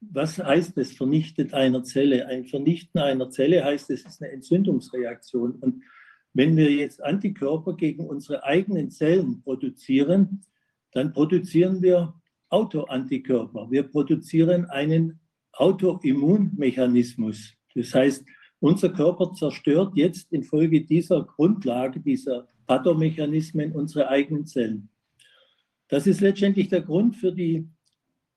Was 0.01 0.37
heißt 0.37 0.77
das, 0.79 0.91
vernichtet 0.91 1.55
einer 1.55 1.85
Zelle? 1.85 2.27
Ein 2.27 2.45
Vernichten 2.45 2.99
einer 2.99 3.31
Zelle 3.31 3.63
heißt, 3.63 3.89
es 3.91 4.05
ist 4.05 4.21
eine 4.21 4.33
Entzündungsreaktion. 4.33 5.53
Und 5.61 5.85
wenn 6.33 6.57
wir 6.57 6.73
jetzt 6.73 7.05
Antikörper 7.05 7.77
gegen 7.77 8.05
unsere 8.09 8.43
eigenen 8.43 8.91
Zellen 8.91 9.43
produzieren, 9.43 10.43
dann 10.93 11.13
produzieren 11.13 11.83
wir 11.83 12.15
Autoantikörper. 12.49 13.71
Wir 13.71 13.85
produzieren 13.85 14.67
einen 14.67 15.21
Autoimmunmechanismus. 15.53 17.55
Das 17.75 17.95
heißt, 17.95 18.25
unser 18.61 18.91
Körper 18.91 19.33
zerstört 19.33 19.93
jetzt 19.95 20.33
infolge 20.33 20.85
dieser 20.85 21.25
Grundlage, 21.25 22.01
dieser 22.01 22.49
Pathomechanismen 22.67 23.73
unsere 23.73 24.09
eigenen 24.09 24.47
Zellen. 24.47 24.91
Das 25.89 26.07
ist 26.07 26.21
letztendlich 26.21 26.69
der 26.69 26.83
Grund 26.83 27.17
für 27.17 27.33
die 27.33 27.69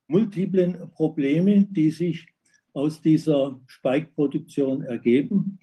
multiplen 0.08 0.90
Probleme, 0.92 1.66
die 1.70 1.90
sich 1.90 2.26
aus 2.72 3.00
dieser 3.00 3.60
Speikproduktion 3.66 4.82
ergeben. 4.82 5.60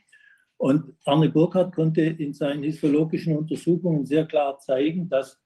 Und 0.58 0.94
Arne 1.06 1.30
Burkhardt 1.30 1.76
konnte 1.76 2.02
in 2.02 2.34
seinen 2.34 2.64
histologischen 2.64 3.36
Untersuchungen 3.36 4.06
sehr 4.06 4.26
klar 4.26 4.60
zeigen, 4.60 5.10
dass 5.10 5.41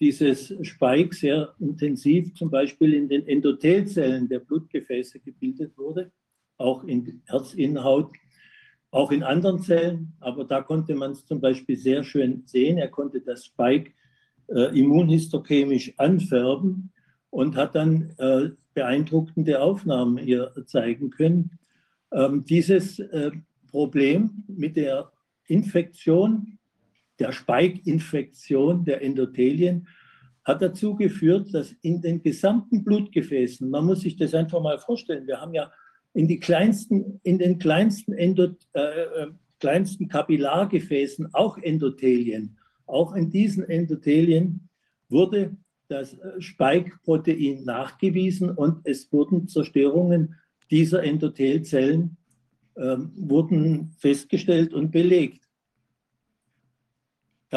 dieses 0.00 0.54
Spike 0.62 1.14
sehr 1.14 1.54
intensiv 1.58 2.34
zum 2.34 2.50
Beispiel 2.50 2.94
in 2.94 3.08
den 3.08 3.26
Endothelzellen 3.26 4.28
der 4.28 4.40
Blutgefäße 4.40 5.20
gebildet 5.20 5.76
wurde, 5.76 6.12
auch 6.58 6.84
in 6.84 7.22
Herzinnenhaut, 7.26 8.12
auch 8.90 9.10
in 9.10 9.22
anderen 9.22 9.62
Zellen. 9.62 10.12
Aber 10.20 10.44
da 10.44 10.62
konnte 10.62 10.94
man 10.94 11.12
es 11.12 11.24
zum 11.24 11.40
Beispiel 11.40 11.76
sehr 11.76 12.04
schön 12.04 12.42
sehen. 12.46 12.78
Er 12.78 12.88
konnte 12.88 13.20
das 13.20 13.46
Spike 13.46 13.92
äh, 14.48 14.78
immunhistochemisch 14.78 15.94
anfärben 15.96 16.92
und 17.30 17.56
hat 17.56 17.74
dann 17.74 18.14
äh, 18.18 18.50
beeindruckende 18.74 19.60
Aufnahmen 19.60 20.18
hier 20.18 20.52
zeigen 20.66 21.10
können. 21.10 21.58
Ähm, 22.12 22.44
dieses 22.44 22.98
äh, 22.98 23.30
Problem 23.70 24.44
mit 24.46 24.76
der 24.76 25.10
Infektion 25.46 26.58
der 27.18 27.32
Speikinfektion 27.32 28.84
der 28.84 29.02
Endothelien 29.02 29.88
hat 30.44 30.62
dazu 30.62 30.94
geführt, 30.94 31.52
dass 31.52 31.74
in 31.82 32.00
den 32.00 32.22
gesamten 32.22 32.84
Blutgefäßen, 32.84 33.68
man 33.68 33.84
muss 33.84 34.02
sich 34.02 34.16
das 34.16 34.32
einfach 34.32 34.62
mal 34.62 34.78
vorstellen, 34.78 35.26
wir 35.26 35.40
haben 35.40 35.54
ja 35.54 35.72
in, 36.14 36.28
die 36.28 36.38
kleinsten, 36.38 37.20
in 37.24 37.38
den 37.38 37.58
kleinsten, 37.58 38.12
Endot, 38.12 38.56
äh, 38.72 38.80
äh, 38.80 39.26
kleinsten 39.58 40.08
Kapillargefäßen 40.08 41.34
auch 41.34 41.58
Endothelien. 41.58 42.58
Auch 42.86 43.14
in 43.14 43.30
diesen 43.30 43.68
Endothelien 43.68 44.68
wurde 45.08 45.56
das 45.88 46.14
äh, 46.14 46.40
Spike-Protein 46.40 47.64
nachgewiesen 47.64 48.50
und 48.50 48.86
es 48.86 49.12
wurden 49.12 49.48
Zerstörungen 49.48 50.36
dieser 50.70 51.02
Endothelzellen 51.02 52.16
äh, 52.76 52.96
wurden 53.16 53.90
festgestellt 53.98 54.74
und 54.74 54.90
belegt. 54.90 55.45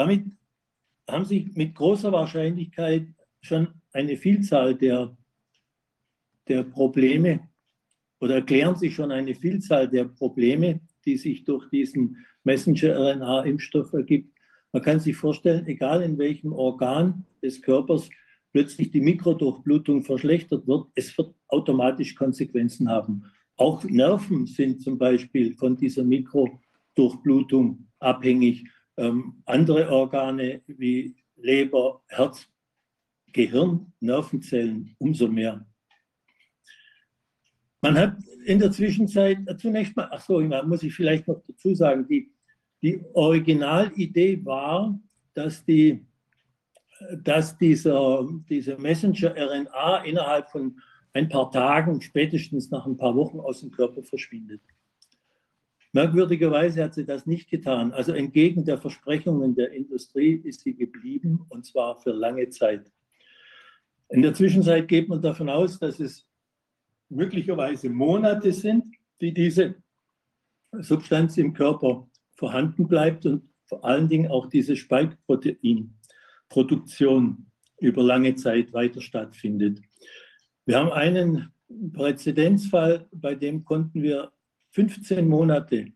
Damit 0.00 0.24
haben 1.10 1.26
sich 1.26 1.54
mit 1.54 1.74
großer 1.74 2.10
Wahrscheinlichkeit 2.10 3.06
schon 3.42 3.68
eine 3.92 4.16
Vielzahl 4.16 4.74
der, 4.74 5.14
der 6.48 6.62
Probleme 6.62 7.50
oder 8.18 8.36
erklären 8.36 8.76
sich 8.76 8.94
schon 8.94 9.12
eine 9.12 9.34
Vielzahl 9.34 9.90
der 9.90 10.04
Probleme, 10.04 10.80
die 11.04 11.18
sich 11.18 11.44
durch 11.44 11.68
diesen 11.68 12.16
Messenger-RNA-Impfstoff 12.44 13.92
ergibt. 13.92 14.34
Man 14.72 14.80
kann 14.80 15.00
sich 15.00 15.14
vorstellen, 15.14 15.66
egal 15.66 16.00
in 16.00 16.16
welchem 16.16 16.54
Organ 16.54 17.26
des 17.42 17.60
Körpers 17.60 18.08
plötzlich 18.52 18.90
die 18.92 19.02
Mikrodurchblutung 19.02 20.02
verschlechtert 20.02 20.66
wird, 20.66 20.86
es 20.94 21.18
wird 21.18 21.34
automatisch 21.48 22.14
Konsequenzen 22.14 22.88
haben. 22.88 23.26
Auch 23.58 23.84
Nerven 23.84 24.46
sind 24.46 24.80
zum 24.80 24.96
Beispiel 24.96 25.54
von 25.58 25.76
dieser 25.76 26.04
Mikrodurchblutung 26.04 27.86
abhängig 27.98 28.64
ähm, 28.96 29.42
andere 29.46 29.90
Organe 29.90 30.62
wie 30.66 31.14
Leber, 31.36 32.02
Herz, 32.08 32.48
Gehirn, 33.32 33.92
Nervenzellen 34.00 34.94
umso 34.98 35.28
mehr. 35.28 35.66
Man 37.80 37.96
hat 37.96 38.16
in 38.44 38.58
der 38.58 38.70
Zwischenzeit 38.70 39.38
zunächst 39.58 39.96
mal, 39.96 40.08
ach 40.10 40.20
so, 40.20 40.40
muss 40.40 40.82
ich 40.82 40.94
vielleicht 40.94 41.26
noch 41.28 41.42
dazu 41.46 41.74
sagen, 41.74 42.06
die, 42.06 42.30
die 42.82 43.02
Originalidee 43.14 44.44
war, 44.44 44.98
dass, 45.34 45.64
die, 45.64 46.04
dass 47.22 47.56
dieser, 47.56 48.28
diese 48.48 48.76
Messenger-RNA 48.76 50.04
innerhalb 50.04 50.50
von 50.50 50.78
ein 51.12 51.28
paar 51.28 51.50
Tagen, 51.50 52.00
spätestens 52.00 52.70
nach 52.70 52.86
ein 52.86 52.96
paar 52.96 53.14
Wochen 53.14 53.40
aus 53.40 53.60
dem 53.60 53.70
Körper 53.70 54.02
verschwindet. 54.02 54.60
Merkwürdigerweise 55.92 56.84
hat 56.84 56.94
sie 56.94 57.04
das 57.04 57.26
nicht 57.26 57.50
getan. 57.50 57.92
Also 57.92 58.12
entgegen 58.12 58.64
der 58.64 58.78
Versprechungen 58.78 59.56
der 59.56 59.72
Industrie 59.72 60.40
ist 60.44 60.60
sie 60.60 60.74
geblieben 60.74 61.44
und 61.48 61.66
zwar 61.66 62.00
für 62.00 62.12
lange 62.12 62.48
Zeit. 62.50 62.92
In 64.08 64.22
der 64.22 64.34
Zwischenzeit 64.34 64.86
geht 64.88 65.08
man 65.08 65.22
davon 65.22 65.48
aus, 65.48 65.78
dass 65.78 66.00
es 66.00 66.26
möglicherweise 67.08 67.88
Monate 67.90 68.52
sind, 68.52 68.84
die 69.20 69.32
diese 69.34 69.74
Substanz 70.72 71.36
im 71.38 71.52
Körper 71.52 72.08
vorhanden 72.36 72.86
bleibt 72.86 73.26
und 73.26 73.50
vor 73.66 73.84
allen 73.84 74.08
Dingen 74.08 74.30
auch 74.30 74.46
diese 74.46 74.76
Spikeproteinproduktion 74.76 77.50
über 77.80 78.02
lange 78.02 78.36
Zeit 78.36 78.72
weiter 78.72 79.00
stattfindet. 79.00 79.80
Wir 80.66 80.78
haben 80.78 80.92
einen 80.92 81.52
Präzedenzfall, 81.92 83.08
bei 83.12 83.34
dem 83.34 83.64
konnten 83.64 84.02
wir 84.02 84.30
15 84.70 85.26
Monate 85.28 85.92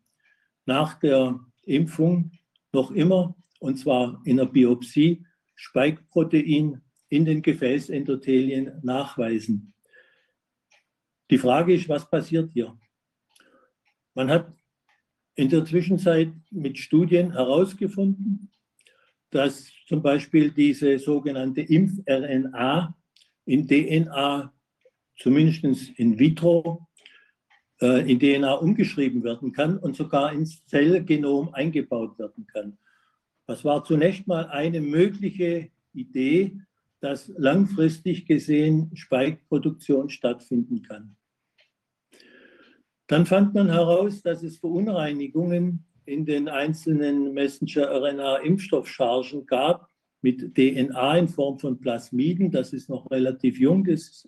nach 0.66 0.98
der 0.98 1.40
Impfung 1.62 2.32
noch 2.72 2.90
immer, 2.90 3.36
und 3.60 3.78
zwar 3.78 4.20
in 4.24 4.38
der 4.38 4.46
Biopsie, 4.46 5.24
Spike-Protein 5.54 6.82
in 7.08 7.24
den 7.24 7.42
Gefäßendothelien 7.42 8.80
nachweisen. 8.82 9.74
Die 11.30 11.38
Frage 11.38 11.74
ist, 11.74 11.88
was 11.88 12.08
passiert 12.08 12.50
hier? 12.52 12.76
Man 14.14 14.30
hat 14.30 14.52
in 15.36 15.48
der 15.48 15.64
Zwischenzeit 15.64 16.32
mit 16.50 16.78
Studien 16.78 17.32
herausgefunden, 17.32 18.52
dass 19.30 19.70
zum 19.86 20.02
Beispiel 20.02 20.50
diese 20.50 20.98
sogenannte 20.98 21.60
Impf-RNA 21.62 22.96
in 23.46 23.66
DNA, 23.66 24.52
zumindest 25.16 25.90
in 25.98 26.18
vitro, 26.18 26.86
in 27.80 28.18
DNA 28.18 28.52
umgeschrieben 28.52 29.24
werden 29.24 29.52
kann 29.52 29.78
und 29.78 29.96
sogar 29.96 30.32
ins 30.32 30.64
Zellgenom 30.66 31.52
eingebaut 31.52 32.18
werden 32.18 32.46
kann. 32.46 32.78
Das 33.46 33.64
war 33.64 33.84
zunächst 33.84 34.26
mal 34.26 34.46
eine 34.46 34.80
mögliche 34.80 35.68
Idee, 35.92 36.56
dass 37.00 37.28
langfristig 37.36 38.26
gesehen 38.26 38.90
Spike-Produktion 38.94 40.08
stattfinden 40.08 40.82
kann. 40.82 41.16
Dann 43.06 43.26
fand 43.26 43.52
man 43.52 43.70
heraus, 43.70 44.22
dass 44.22 44.42
es 44.42 44.56
Verunreinigungen 44.56 45.84
in 46.06 46.24
den 46.24 46.48
einzelnen 46.48 47.34
Messenger-RNA-Impfstoffchargen 47.34 49.44
gab 49.46 49.90
mit 50.22 50.54
DNA 50.54 51.18
in 51.18 51.28
Form 51.28 51.58
von 51.58 51.78
Plasmiden. 51.78 52.50
Das 52.50 52.72
ist 52.72 52.88
noch 52.88 53.10
relativ 53.10 53.58
jung, 53.58 53.86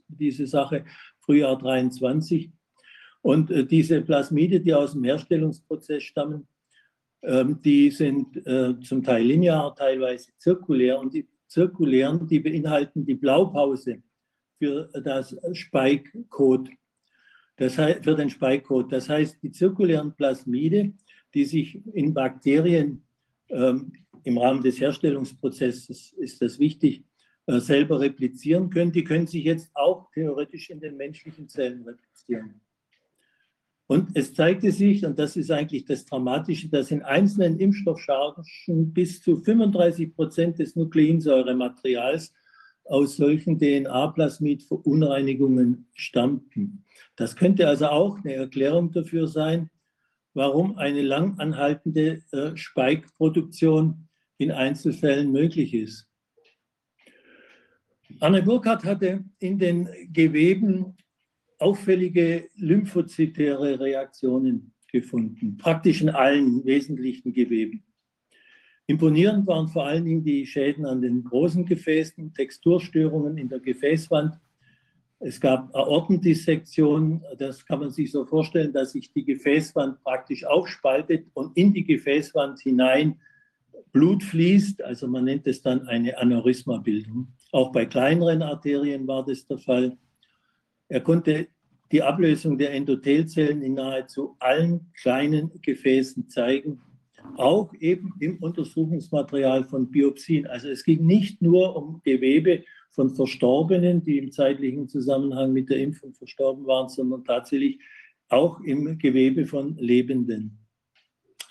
diese 0.08 0.46
Sache, 0.46 0.84
Frühjahr 1.20 1.56
23. 1.56 2.52
Und 3.26 3.50
äh, 3.50 3.66
diese 3.66 4.02
Plasmide, 4.02 4.60
die 4.60 4.72
aus 4.72 4.92
dem 4.92 5.02
Herstellungsprozess 5.02 6.04
stammen, 6.04 6.46
ähm, 7.24 7.60
die 7.60 7.90
sind 7.90 8.36
äh, 8.46 8.78
zum 8.78 9.02
Teil 9.02 9.24
linear, 9.24 9.74
teilweise 9.74 10.30
zirkulär. 10.38 11.00
Und 11.00 11.12
die 11.12 11.26
zirkulären, 11.48 12.28
die 12.28 12.38
beinhalten 12.38 13.04
die 13.04 13.16
Blaupause 13.16 14.00
für 14.60 14.88
das 15.02 15.36
Spike-Code. 15.52 16.70
Das 17.56 17.76
heißt, 17.76 18.04
für 18.04 18.14
den 18.14 18.30
Spike-Code. 18.30 18.86
Das 18.90 19.08
heißt, 19.08 19.42
die 19.42 19.50
zirkulären 19.50 20.14
Plasmide, 20.14 20.92
die 21.34 21.44
sich 21.46 21.80
in 21.94 22.14
Bakterien 22.14 23.02
ähm, 23.48 23.92
im 24.22 24.38
Rahmen 24.38 24.62
des 24.62 24.80
Herstellungsprozesses 24.80 26.12
ist 26.12 26.40
das 26.40 26.60
wichtig, 26.60 27.02
äh, 27.46 27.58
selber 27.58 27.98
replizieren 27.98 28.70
können, 28.70 28.92
die 28.92 29.02
können 29.02 29.26
sich 29.26 29.42
jetzt 29.42 29.74
auch 29.74 30.12
theoretisch 30.12 30.70
in 30.70 30.78
den 30.78 30.96
menschlichen 30.96 31.48
Zellen 31.48 31.82
replizieren. 31.82 32.60
Und 33.88 34.10
es 34.14 34.34
zeigte 34.34 34.72
sich, 34.72 35.06
und 35.06 35.16
das 35.18 35.36
ist 35.36 35.52
eigentlich 35.52 35.84
das 35.84 36.04
Dramatische, 36.04 36.68
dass 36.68 36.90
in 36.90 37.02
einzelnen 37.02 37.60
Impfstoffchargen 37.60 38.44
bis 38.92 39.22
zu 39.22 39.36
35 39.36 40.12
Prozent 40.14 40.58
des 40.58 40.74
Nukleinsäurematerials 40.74 42.34
aus 42.84 43.16
solchen 43.16 43.58
DNA-Plasmid-Verunreinigungen 43.58 45.86
stammten. 45.94 46.84
Das 47.14 47.36
könnte 47.36 47.68
also 47.68 47.86
auch 47.86 48.18
eine 48.18 48.34
Erklärung 48.34 48.90
dafür 48.92 49.28
sein, 49.28 49.70
warum 50.34 50.76
eine 50.78 51.02
lang 51.02 51.38
anhaltende 51.38 52.22
äh, 52.32 52.56
Spike-Produktion 52.56 54.08
in 54.38 54.50
Einzelfällen 54.50 55.30
möglich 55.32 55.74
ist. 55.74 56.08
Anne 58.20 58.42
Burkhardt 58.42 58.84
hatte 58.84 59.24
in 59.38 59.58
den 59.58 59.88
Geweben 60.12 60.96
auffällige 61.58 62.48
lymphozytäre 62.56 63.80
Reaktionen 63.80 64.72
gefunden, 64.90 65.56
praktisch 65.56 66.00
in 66.02 66.10
allen 66.10 66.64
wesentlichen 66.64 67.32
Geweben. 67.32 67.82
Imponierend 68.86 69.46
waren 69.46 69.68
vor 69.68 69.86
allen 69.86 70.04
Dingen 70.04 70.22
die 70.22 70.46
Schäden 70.46 70.86
an 70.86 71.02
den 71.02 71.24
großen 71.24 71.66
Gefäßen, 71.66 72.32
Texturstörungen 72.34 73.36
in 73.36 73.48
der 73.48 73.58
Gefäßwand. 73.58 74.38
Es 75.18 75.40
gab 75.40 75.74
Aortendissektionen, 75.74 77.24
das 77.38 77.64
kann 77.66 77.80
man 77.80 77.90
sich 77.90 78.12
so 78.12 78.24
vorstellen, 78.24 78.72
dass 78.72 78.92
sich 78.92 79.12
die 79.12 79.24
Gefäßwand 79.24 80.02
praktisch 80.04 80.44
aufspaltet 80.44 81.26
und 81.34 81.56
in 81.56 81.72
die 81.72 81.84
Gefäßwand 81.84 82.60
hinein 82.60 83.18
Blut 83.92 84.22
fließt. 84.22 84.82
Also 84.82 85.08
man 85.08 85.24
nennt 85.24 85.46
es 85.46 85.62
dann 85.62 85.88
eine 85.88 86.16
Aneurysmabildung. 86.18 87.28
Auch 87.50 87.72
bei 87.72 87.86
kleineren 87.86 88.42
Arterien 88.42 89.06
war 89.08 89.24
das 89.24 89.46
der 89.46 89.58
Fall. 89.58 89.96
Er 90.88 91.00
konnte 91.00 91.48
die 91.92 92.02
Ablösung 92.02 92.58
der 92.58 92.72
Endothelzellen 92.72 93.62
in 93.62 93.74
nahezu 93.74 94.36
allen 94.38 94.92
kleinen 95.00 95.60
Gefäßen 95.62 96.28
zeigen, 96.28 96.80
auch 97.36 97.72
eben 97.80 98.14
im 98.20 98.38
Untersuchungsmaterial 98.38 99.64
von 99.64 99.90
Biopsien. 99.90 100.46
Also 100.46 100.68
es 100.68 100.84
ging 100.84 101.06
nicht 101.06 101.42
nur 101.42 101.76
um 101.76 102.00
Gewebe 102.04 102.64
von 102.92 103.14
Verstorbenen, 103.14 104.02
die 104.02 104.18
im 104.18 104.32
zeitlichen 104.32 104.88
Zusammenhang 104.88 105.52
mit 105.52 105.68
der 105.70 105.78
Impfung 105.78 106.14
verstorben 106.14 106.66
waren, 106.66 106.88
sondern 106.88 107.24
tatsächlich 107.24 107.78
auch 108.28 108.60
im 108.60 108.98
Gewebe 108.98 109.46
von 109.46 109.76
Lebenden, 109.76 110.58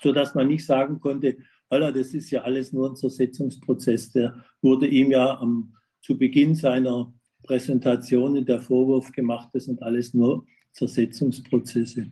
sodass 0.02 0.36
man 0.36 0.48
nicht 0.48 0.66
sagen 0.66 1.00
konnte, 1.00 1.38
Alter, 1.70 1.92
das 1.92 2.14
ist 2.14 2.30
ja 2.32 2.42
alles 2.42 2.74
nur 2.74 2.90
ein 2.90 2.96
Zersetzungsprozess. 2.96 4.12
Der 4.12 4.44
wurde 4.62 4.88
ihm 4.88 5.12
ja 5.12 5.40
am, 5.40 5.74
zu 6.02 6.18
Beginn 6.18 6.56
seiner 6.56 7.14
Präsentationen 7.46 8.46
der 8.46 8.60
Vorwurf 8.60 9.12
gemacht, 9.12 9.50
das 9.54 9.66
sind 9.66 9.82
alles 9.82 10.14
nur 10.14 10.46
Zersetzungsprozesse. 10.72 12.08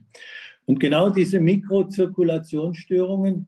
Und 0.66 0.80
genau 0.80 1.10
diese 1.10 1.40
Mikrozirkulationsstörungen, 1.40 3.48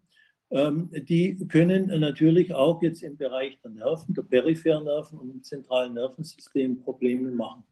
ähm, 0.52 0.90
die 0.92 1.38
können 1.48 1.88
natürlich 2.00 2.54
auch 2.54 2.82
jetzt 2.82 3.04
im 3.04 3.18
Bereich 3.18 3.58
der 3.64 3.72
Nerven, 3.72 4.14
der 4.14 4.24
peripheren 4.24 4.84
Nerven 4.84 5.20
und 5.20 5.30
im 5.30 5.44
zentralen 5.44 5.94
Nervensystem 5.94 6.82
Probleme 6.82 7.32
machen. 7.32 7.64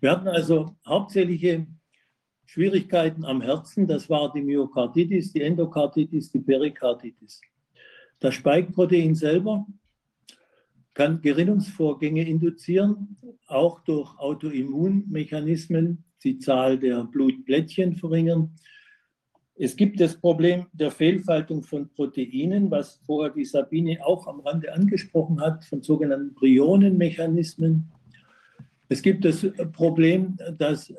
Wir 0.00 0.12
hatten 0.12 0.28
also 0.28 0.76
hauptsächliche 0.86 1.66
Schwierigkeiten 2.46 3.24
am 3.24 3.40
Herzen. 3.40 3.86
Das 3.86 4.10
war 4.10 4.32
die 4.32 4.42
Myokarditis, 4.42 5.32
die 5.32 5.42
Endokarditis, 5.42 6.30
die 6.30 6.40
Perikarditis. 6.40 7.40
Das 8.18 8.34
Spike-Protein 8.34 9.14
selber 9.14 9.66
kann 10.94 11.20
Gerinnungsvorgänge 11.20 12.26
induzieren, 12.26 13.16
auch 13.46 13.80
durch 13.80 14.18
Autoimmunmechanismen, 14.18 16.04
die 16.24 16.38
Zahl 16.38 16.78
der 16.78 17.04
Blutplättchen 17.04 17.96
verringern. 17.96 18.56
Es 19.54 19.76
gibt 19.76 20.00
das 20.00 20.18
Problem 20.18 20.66
der 20.72 20.90
Fehlfaltung 20.90 21.62
von 21.62 21.88
Proteinen, 21.90 22.70
was 22.70 23.00
vorher 23.06 23.32
die 23.32 23.44
Sabine 23.44 24.04
auch 24.04 24.26
am 24.26 24.40
Rande 24.40 24.72
angesprochen 24.72 25.40
hat, 25.40 25.64
von 25.64 25.82
sogenannten 25.82 26.34
Prionenmechanismen. 26.34 27.90
Es 28.88 29.02
gibt 29.02 29.24
das 29.24 29.46
Problem, 29.72 30.36
dass 30.58 30.92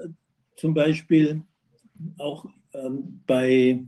zum 0.55 0.73
Beispiel 0.73 1.41
auch 2.17 2.45
ähm, 2.73 3.21
bei 3.25 3.83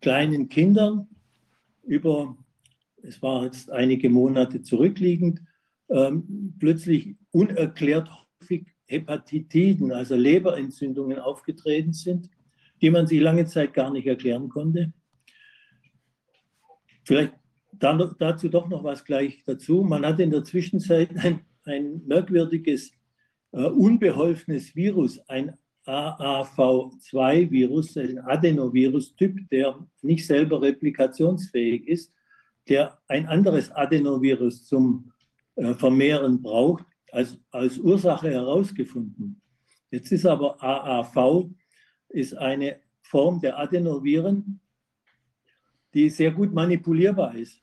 kleinen 0.00 0.48
Kindern 0.48 1.06
über 1.84 2.36
es 3.08 3.20
war 3.22 3.44
jetzt 3.44 3.70
einige 3.70 4.10
Monate 4.10 4.60
zurückliegend, 4.62 5.40
ähm, 5.88 6.54
plötzlich 6.58 7.16
unerklärt 7.30 8.10
häufig 8.40 8.66
Hepatitiden, 8.84 9.92
also 9.92 10.14
Leberentzündungen 10.14 11.18
aufgetreten 11.18 11.94
sind, 11.94 12.28
die 12.82 12.90
man 12.90 13.06
sich 13.06 13.20
lange 13.20 13.46
Zeit 13.46 13.72
gar 13.72 13.90
nicht 13.90 14.06
erklären 14.06 14.50
konnte. 14.50 14.92
Vielleicht 17.04 17.32
dann, 17.72 18.14
dazu 18.18 18.48
doch 18.48 18.68
noch 18.68 18.84
was 18.84 19.02
gleich 19.04 19.42
dazu. 19.46 19.82
Man 19.82 20.04
hat 20.04 20.20
in 20.20 20.30
der 20.30 20.44
Zwischenzeit 20.44 21.16
ein, 21.16 21.40
ein 21.64 22.02
merkwürdiges, 22.06 22.92
äh, 23.52 23.62
unbeholfenes 23.62 24.76
Virus, 24.76 25.18
ein 25.28 25.56
AAV2-Virus, 25.86 27.96
ein 27.96 28.18
Adenovirus-Typ, 28.18 29.48
der 29.48 29.88
nicht 30.02 30.26
selber 30.26 30.60
replikationsfähig 30.60 31.88
ist, 31.88 32.12
der 32.68 32.98
ein 33.08 33.26
anderes 33.26 33.70
Adenovirus 33.70 34.66
zum 34.66 35.12
äh, 35.56 35.74
Vermehren 35.74 36.42
braucht, 36.42 36.84
als, 37.12 37.38
als 37.50 37.78
Ursache 37.78 38.30
herausgefunden. 38.30 39.40
Jetzt 39.90 40.12
ist 40.12 40.26
aber 40.26 40.62
AAV 40.62 41.50
ist 42.10 42.36
eine 42.36 42.80
Form 43.02 43.40
der 43.40 43.58
Adenoviren, 43.58 44.60
die 45.94 46.10
sehr 46.10 46.30
gut 46.30 46.52
manipulierbar 46.52 47.34
ist 47.34 47.62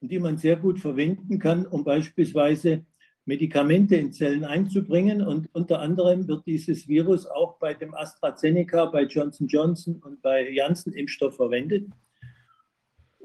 und 0.00 0.10
die 0.10 0.18
man 0.18 0.36
sehr 0.36 0.56
gut 0.56 0.78
verwenden 0.78 1.38
kann, 1.38 1.66
um 1.66 1.82
beispielsweise 1.82 2.86
Medikamente 3.24 3.96
in 3.96 4.12
Zellen 4.12 4.44
einzubringen. 4.44 5.20
Und 5.20 5.48
unter 5.52 5.80
anderem 5.80 6.28
wird 6.28 6.46
dieses 6.46 6.86
Virus 6.86 7.26
auch 7.26 7.58
bei 7.58 7.74
dem 7.74 7.92
AstraZeneca, 7.94 8.86
bei 8.86 9.02
Johnson 9.02 9.48
Johnson 9.48 9.96
und 9.96 10.22
bei 10.22 10.48
Janssen-Impfstoff 10.48 11.34
verwendet. 11.34 11.88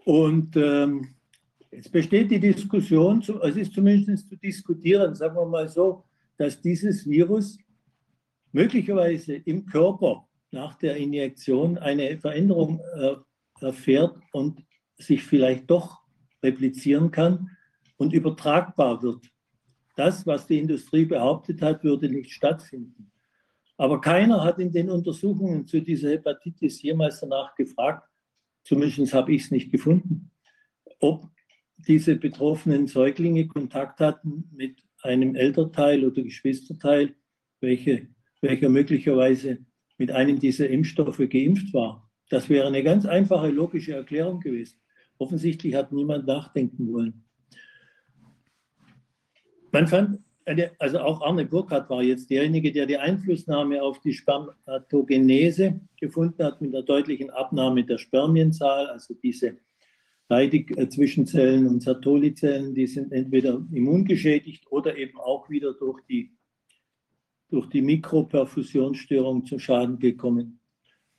Und 0.05 0.55
ähm, 0.55 1.15
jetzt 1.71 1.91
besteht 1.91 2.31
die 2.31 2.39
Diskussion, 2.39 3.23
es 3.43 3.55
ist 3.55 3.73
zumindest 3.73 4.29
zu 4.29 4.35
diskutieren, 4.35 5.13
sagen 5.15 5.35
wir 5.35 5.45
mal 5.45 5.67
so, 5.67 6.03
dass 6.37 6.59
dieses 6.61 7.07
Virus 7.07 7.57
möglicherweise 8.51 9.35
im 9.35 9.65
Körper 9.65 10.27
nach 10.51 10.75
der 10.75 10.97
Injektion 10.97 11.77
eine 11.77 12.17
Veränderung 12.17 12.81
äh, 12.95 13.15
erfährt 13.61 14.17
und 14.31 14.63
sich 14.97 15.23
vielleicht 15.23 15.69
doch 15.69 16.01
replizieren 16.43 17.11
kann 17.11 17.49
und 17.97 18.13
übertragbar 18.13 19.01
wird. 19.01 19.25
Das, 19.95 20.25
was 20.25 20.47
die 20.47 20.59
Industrie 20.59 21.05
behauptet 21.05 21.61
hat, 21.61 21.83
würde 21.83 22.09
nicht 22.09 22.31
stattfinden. 22.31 23.11
Aber 23.77 24.01
keiner 24.01 24.43
hat 24.43 24.59
in 24.59 24.71
den 24.71 24.89
Untersuchungen 24.89 25.65
zu 25.65 25.81
dieser 25.81 26.09
Hepatitis 26.11 26.81
jemals 26.81 27.19
danach 27.19 27.55
gefragt, 27.55 28.10
zumindest 28.63 29.13
habe 29.13 29.33
ich 29.33 29.43
es 29.43 29.51
nicht 29.51 29.71
gefunden, 29.71 30.31
ob 30.99 31.29
diese 31.77 32.15
betroffenen 32.15 32.87
Säuglinge 32.87 33.47
Kontakt 33.47 33.99
hatten 33.99 34.49
mit 34.51 34.83
einem 35.01 35.35
Elternteil 35.35 36.05
oder 36.05 36.21
Geschwisterteil, 36.21 37.15
welche, 37.59 38.07
welcher 38.41 38.69
möglicherweise 38.69 39.65
mit 39.97 40.11
einem 40.11 40.39
dieser 40.39 40.69
Impfstoffe 40.69 41.17
geimpft 41.29 41.73
war. 41.73 42.09
Das 42.29 42.49
wäre 42.49 42.67
eine 42.67 42.83
ganz 42.83 43.05
einfache 43.05 43.49
logische 43.49 43.93
Erklärung 43.93 44.39
gewesen. 44.39 44.79
Offensichtlich 45.17 45.75
hat 45.75 45.91
niemand 45.91 46.25
nachdenken 46.25 46.91
wollen. 46.91 47.25
Man 49.71 49.87
fand, 49.87 50.19
also 50.79 50.99
auch 50.99 51.21
Arne 51.21 51.45
Burkhardt 51.45 51.89
war 51.89 52.03
jetzt 52.03 52.29
derjenige, 52.29 52.71
der 52.71 52.85
die 52.85 52.97
Einflussnahme 52.97 53.81
auf 53.81 53.99
die 54.01 54.13
Spermatogenese 54.13 55.79
gefunden 55.99 56.43
hat 56.43 56.61
mit 56.61 56.73
einer 56.73 56.83
deutlichen 56.83 57.29
Abnahme 57.29 57.83
der 57.83 57.97
Spermienzahl, 57.97 58.87
also 58.87 59.13
diese 59.13 59.57
Leidig-Zwischenzellen 60.29 61.67
und 61.67 61.81
Sertoli-Zellen, 61.81 62.73
die 62.73 62.87
sind 62.87 63.11
entweder 63.11 63.61
immungeschädigt 63.71 64.65
oder 64.71 64.97
eben 64.97 65.19
auch 65.19 65.49
wieder 65.49 65.73
durch 65.73 66.01
die, 66.09 66.31
durch 67.49 67.67
die 67.67 67.81
Mikroperfusionsstörung 67.81 69.45
zum 69.45 69.59
Schaden 69.59 69.99
gekommen. 69.99 70.61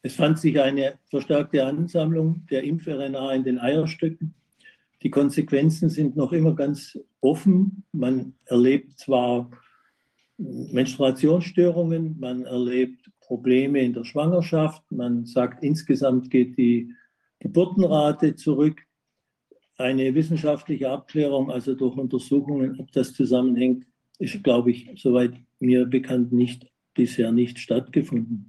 Es 0.00 0.16
fand 0.16 0.38
sich 0.38 0.58
eine 0.60 0.98
verstärkte 1.10 1.64
Ansammlung 1.64 2.46
der 2.50 2.64
Impf-RNA 2.64 3.34
in 3.34 3.44
den 3.44 3.58
Eierstöcken. 3.58 4.34
Die 5.02 5.10
Konsequenzen 5.10 5.90
sind 5.90 6.16
noch 6.16 6.32
immer 6.32 6.54
ganz 6.54 6.98
offen. 7.20 7.84
Man 7.92 8.34
erlebt 8.46 8.98
zwar 8.98 9.50
Menstruationsstörungen, 10.38 12.18
man 12.18 12.44
erlebt 12.44 13.10
Probleme 13.20 13.80
in 13.80 13.92
der 13.92 14.04
Schwangerschaft, 14.04 14.82
man 14.90 15.24
sagt, 15.24 15.62
insgesamt 15.62 16.30
geht 16.30 16.56
die 16.58 16.92
Geburtenrate 17.38 18.34
zurück. 18.36 18.82
Eine 19.76 20.14
wissenschaftliche 20.14 20.90
Abklärung, 20.90 21.50
also 21.50 21.74
durch 21.74 21.96
Untersuchungen, 21.96 22.78
ob 22.78 22.92
das 22.92 23.14
zusammenhängt, 23.14 23.86
ist, 24.18 24.42
glaube 24.44 24.70
ich, 24.70 24.90
soweit 24.96 25.32
mir 25.58 25.86
bekannt, 25.86 26.32
nicht, 26.32 26.66
bisher 26.94 27.32
nicht 27.32 27.58
stattgefunden. 27.58 28.48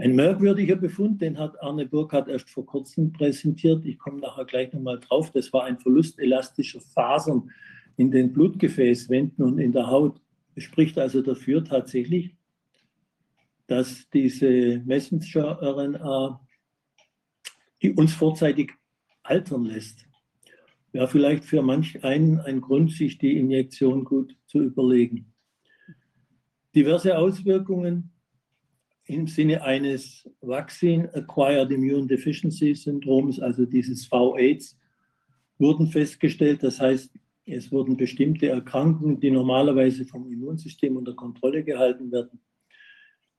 Ein 0.00 0.14
merkwürdiger 0.14 0.76
Befund, 0.76 1.20
den 1.20 1.36
hat 1.40 1.60
Arne 1.60 1.84
Burkhardt 1.84 2.28
erst 2.28 2.48
vor 2.50 2.64
kurzem 2.64 3.12
präsentiert. 3.12 3.84
Ich 3.84 3.98
komme 3.98 4.20
nachher 4.20 4.44
gleich 4.44 4.72
nochmal 4.72 5.00
drauf. 5.00 5.32
Das 5.32 5.52
war 5.52 5.64
ein 5.64 5.76
Verlust 5.80 6.20
elastischer 6.20 6.80
Fasern 6.80 7.50
in 7.96 8.12
den 8.12 8.32
Blutgefäßwänden 8.32 9.44
und 9.44 9.58
in 9.58 9.72
der 9.72 9.88
Haut. 9.88 10.20
Das 10.54 10.62
spricht 10.62 10.96
also 10.98 11.20
dafür 11.20 11.64
tatsächlich, 11.64 12.36
dass 13.66 14.08
diese 14.10 14.80
Messenger-RNA 14.86 16.46
uns 17.96 18.14
vorzeitig 18.14 18.74
altern 19.24 19.64
lässt. 19.64 20.06
Ja, 20.92 21.08
vielleicht 21.08 21.44
für 21.44 21.60
manch 21.60 22.04
einen 22.04 22.38
ein 22.38 22.60
Grund, 22.60 22.92
sich 22.92 23.18
die 23.18 23.36
Injektion 23.36 24.04
gut 24.04 24.36
zu 24.46 24.60
überlegen. 24.60 25.34
Diverse 26.72 27.18
Auswirkungen 27.18 28.12
im 29.08 29.26
Sinne 29.26 29.62
eines 29.62 30.28
Vaccine 30.42 31.12
Acquired 31.14 31.70
Immune 31.70 32.06
Deficiency 32.06 32.74
Syndroms, 32.74 33.40
also 33.40 33.64
dieses 33.64 34.06
V-AIDS, 34.06 34.78
wurden 35.58 35.88
festgestellt. 35.88 36.62
Das 36.62 36.78
heißt, 36.78 37.10
es 37.46 37.72
wurden 37.72 37.96
bestimmte 37.96 38.48
Erkrankungen, 38.48 39.18
die 39.18 39.30
normalerweise 39.30 40.04
vom 40.04 40.30
Immunsystem 40.30 40.96
unter 40.96 41.14
Kontrolle 41.14 41.64
gehalten 41.64 42.12
werden, 42.12 42.40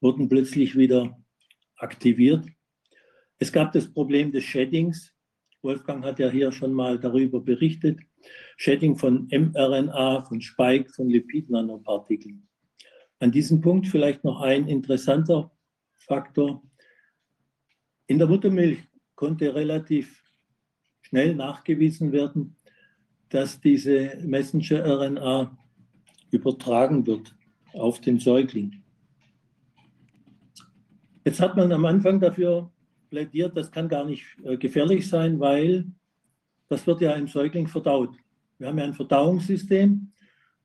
wurden 0.01 0.27
plötzlich 0.27 0.75
wieder 0.75 1.15
aktiviert. 1.77 2.45
Es 3.37 3.51
gab 3.51 3.71
das 3.71 3.87
Problem 3.93 4.31
des 4.31 4.43
Sheddings. 4.45 5.13
Wolfgang 5.61 6.03
hat 6.03 6.17
ja 6.17 6.29
hier 6.29 6.51
schon 6.51 6.73
mal 6.73 6.99
darüber 6.99 7.39
berichtet. 7.39 7.99
Shedding 8.57 8.95
von 8.95 9.27
mRNA, 9.27 10.23
von 10.23 10.41
Spike, 10.41 10.89
von 10.89 11.09
Lipidnanopartikeln. 11.09 12.47
An 13.19 13.31
diesem 13.31 13.61
Punkt 13.61 13.87
vielleicht 13.87 14.23
noch 14.23 14.41
ein 14.41 14.67
interessanter 14.67 15.51
Faktor. 16.09 16.63
In 18.07 18.17
der 18.17 18.27
Muttermilch 18.27 18.79
konnte 19.13 19.53
relativ 19.53 20.23
schnell 21.01 21.35
nachgewiesen 21.35 22.11
werden, 22.11 22.57
dass 23.29 23.61
diese 23.61 24.17
Messenger-RNA 24.23 25.55
übertragen 26.31 27.05
wird 27.05 27.35
auf 27.73 28.01
den 28.01 28.19
Säugling. 28.19 28.83
Jetzt 31.23 31.39
hat 31.39 31.55
man 31.55 31.71
am 31.71 31.85
Anfang 31.85 32.19
dafür 32.19 32.71
plädiert, 33.11 33.55
das 33.55 33.71
kann 33.71 33.87
gar 33.87 34.05
nicht 34.05 34.25
äh, 34.43 34.57
gefährlich 34.57 35.07
sein, 35.07 35.39
weil 35.39 35.85
das 36.69 36.87
wird 36.87 37.01
ja 37.01 37.13
im 37.13 37.27
Säugling 37.27 37.67
verdaut. 37.67 38.15
Wir 38.57 38.67
haben 38.67 38.79
ja 38.79 38.85
ein 38.85 38.95
Verdauungssystem 38.95 40.11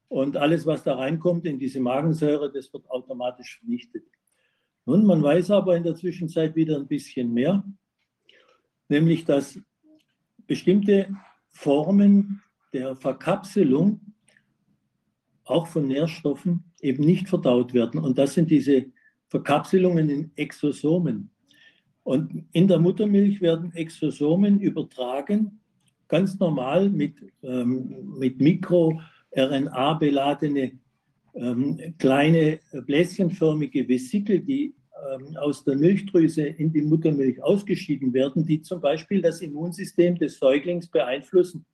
und 0.08 0.38
alles, 0.38 0.64
was 0.64 0.82
da 0.84 0.94
reinkommt 0.94 1.44
in 1.44 1.58
diese 1.58 1.80
Magensäure, 1.80 2.50
das 2.50 2.72
wird 2.72 2.88
automatisch 2.88 3.58
vernichtet. 3.58 4.04
Nun, 4.86 5.06
man 5.06 5.22
weiß 5.22 5.50
aber 5.50 5.76
in 5.76 5.82
der 5.82 5.94
Zwischenzeit 5.94 6.54
wieder 6.54 6.76
ein 6.76 6.86
bisschen 6.86 7.32
mehr, 7.32 7.64
nämlich 8.88 9.24
dass 9.24 9.58
bestimmte 10.46 11.08
Formen 11.50 12.42
der 12.72 12.94
Verkapselung 12.96 14.00
auch 15.44 15.66
von 15.66 15.86
Nährstoffen 15.88 16.72
eben 16.80 17.04
nicht 17.04 17.28
verdaut 17.28 17.72
werden. 17.72 18.00
Und 18.00 18.18
das 18.18 18.34
sind 18.34 18.50
diese 18.50 18.86
Verkapselungen 19.28 20.10
in 20.10 20.30
Exosomen. 20.36 21.30
Und 22.02 22.44
in 22.52 22.68
der 22.68 22.78
Muttermilch 22.78 23.40
werden 23.40 23.72
Exosomen 23.74 24.60
übertragen, 24.60 25.60
ganz 26.08 26.38
normal 26.38 26.90
mit, 26.90 27.16
ähm, 27.42 28.18
mit 28.18 28.40
Mikro-RNA 28.40 29.94
beladene 29.94 30.78
ähm, 31.34 31.94
kleine 31.98 32.60
bläschenförmige 32.86 33.88
Vesikel, 33.88 34.40
die 34.40 34.74
ähm, 35.12 35.36
aus 35.36 35.64
der 35.64 35.76
Milchdrüse 35.76 36.42
in 36.42 36.72
die 36.72 36.82
Muttermilch 36.82 37.42
ausgeschieden 37.42 38.12
werden, 38.14 38.46
die 38.46 38.62
zum 38.62 38.80
Beispiel 38.80 39.20
das 39.20 39.40
Immunsystem 39.40 40.16
des 40.16 40.38
Säuglings 40.38 40.88
beeinflussen, 40.88 41.66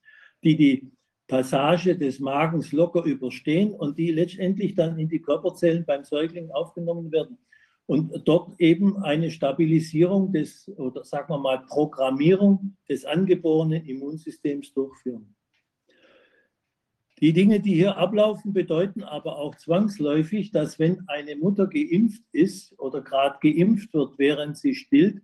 die 0.42 0.56
die 0.56 0.90
Passage 1.28 1.96
des 1.96 2.18
Magens 2.18 2.72
locker 2.72 3.04
überstehen 3.04 3.72
und 3.72 3.96
die 3.98 4.10
letztendlich 4.10 4.74
dann 4.74 4.98
in 4.98 5.08
die 5.08 5.20
Körperzellen 5.20 5.84
beim 5.84 6.02
Säugling 6.02 6.50
aufgenommen 6.50 7.12
werden 7.12 7.38
und 7.86 8.22
dort 8.24 8.60
eben 8.60 8.96
eine 9.02 9.30
Stabilisierung 9.30 10.32
des 10.32 10.68
oder 10.76 11.04
sagen 11.04 11.32
wir 11.32 11.38
mal 11.38 11.62
Programmierung 11.66 12.76
des 12.88 13.04
angeborenen 13.04 13.84
Immunsystems 13.84 14.72
durchführen. 14.72 15.34
Die 17.20 17.34
Dinge, 17.34 17.60
die 17.60 17.74
hier 17.74 17.98
ablaufen, 17.98 18.54
bedeuten 18.54 19.02
aber 19.02 19.38
auch 19.38 19.54
zwangsläufig, 19.54 20.52
dass 20.52 20.78
wenn 20.78 21.06
eine 21.06 21.36
Mutter 21.36 21.66
geimpft 21.66 22.22
ist 22.32 22.78
oder 22.78 23.02
gerade 23.02 23.38
geimpft 23.42 23.92
wird, 23.92 24.18
während 24.18 24.56
sie 24.56 24.74
stillt, 24.74 25.22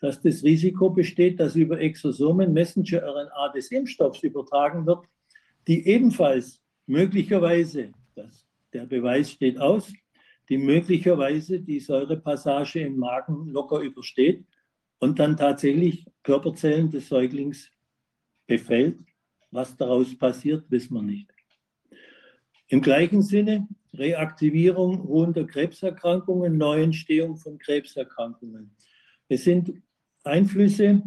dass 0.00 0.20
das 0.20 0.42
Risiko 0.42 0.90
besteht, 0.90 1.40
dass 1.40 1.56
über 1.56 1.80
Exosomen 1.80 2.52
Messenger-RNA 2.52 3.52
des 3.54 3.70
Impfstoffs 3.70 4.22
übertragen 4.22 4.84
wird, 4.84 5.06
die 5.66 5.86
ebenfalls 5.86 6.60
möglicherweise, 6.86 7.92
das, 8.14 8.46
der 8.74 8.84
Beweis 8.84 9.30
steht 9.30 9.58
aus, 9.58 9.90
die 10.50 10.58
möglicherweise 10.58 11.58
die 11.58 11.80
Säurepassage 11.80 12.80
im 12.80 12.98
Magen 12.98 13.48
locker 13.48 13.80
übersteht 13.80 14.44
und 14.98 15.18
dann 15.18 15.38
tatsächlich 15.38 16.04
Körperzellen 16.22 16.90
des 16.90 17.08
Säuglings 17.08 17.70
befällt 18.46 18.98
was 19.54 19.76
daraus 19.76 20.14
passiert, 20.18 20.68
wissen 20.68 20.94
wir 20.94 21.02
nicht. 21.02 21.30
Im 22.66 22.82
gleichen 22.82 23.22
Sinne 23.22 23.68
Reaktivierung 23.94 25.02
ruhender 25.02 25.44
Krebserkrankungen, 25.44 26.58
Neuentstehung 26.58 27.36
von 27.36 27.58
Krebserkrankungen. 27.58 28.74
Es 29.28 29.44
sind 29.44 29.72
Einflüsse 30.24 31.02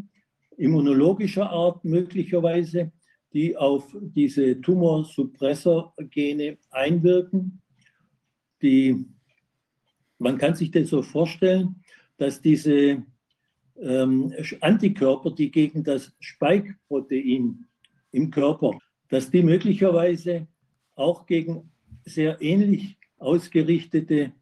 immunologischer 0.55 1.49
Art 1.49 1.83
möglicherweise, 1.83 2.93
die 3.33 3.57
auf 3.57 3.93
diese 3.99 4.61
Tumorsuppressorgene 4.61 6.57
einwirken. 6.71 7.61
Die, 8.61 9.05
man 10.17 10.37
kann 10.37 10.55
sich 10.55 10.71
das 10.71 10.89
so 10.89 11.01
vorstellen, 11.01 11.83
dass 12.15 12.41
diese 12.41 13.03
ähm, 13.79 14.33
Antikörper, 14.61 15.31
die 15.31 15.51
gegen 15.51 15.83
das 15.83 16.15
Spike-Protein 16.19 17.67
im 18.17 18.31
Körper, 18.31 18.77
dass 19.09 19.29
die 19.29 19.43
möglicherweise 19.43 20.47
auch 20.95 21.25
gegen 21.25 21.71
sehr 22.03 22.41
ähnlich 22.41 22.97
ausgerichtete 23.17 24.33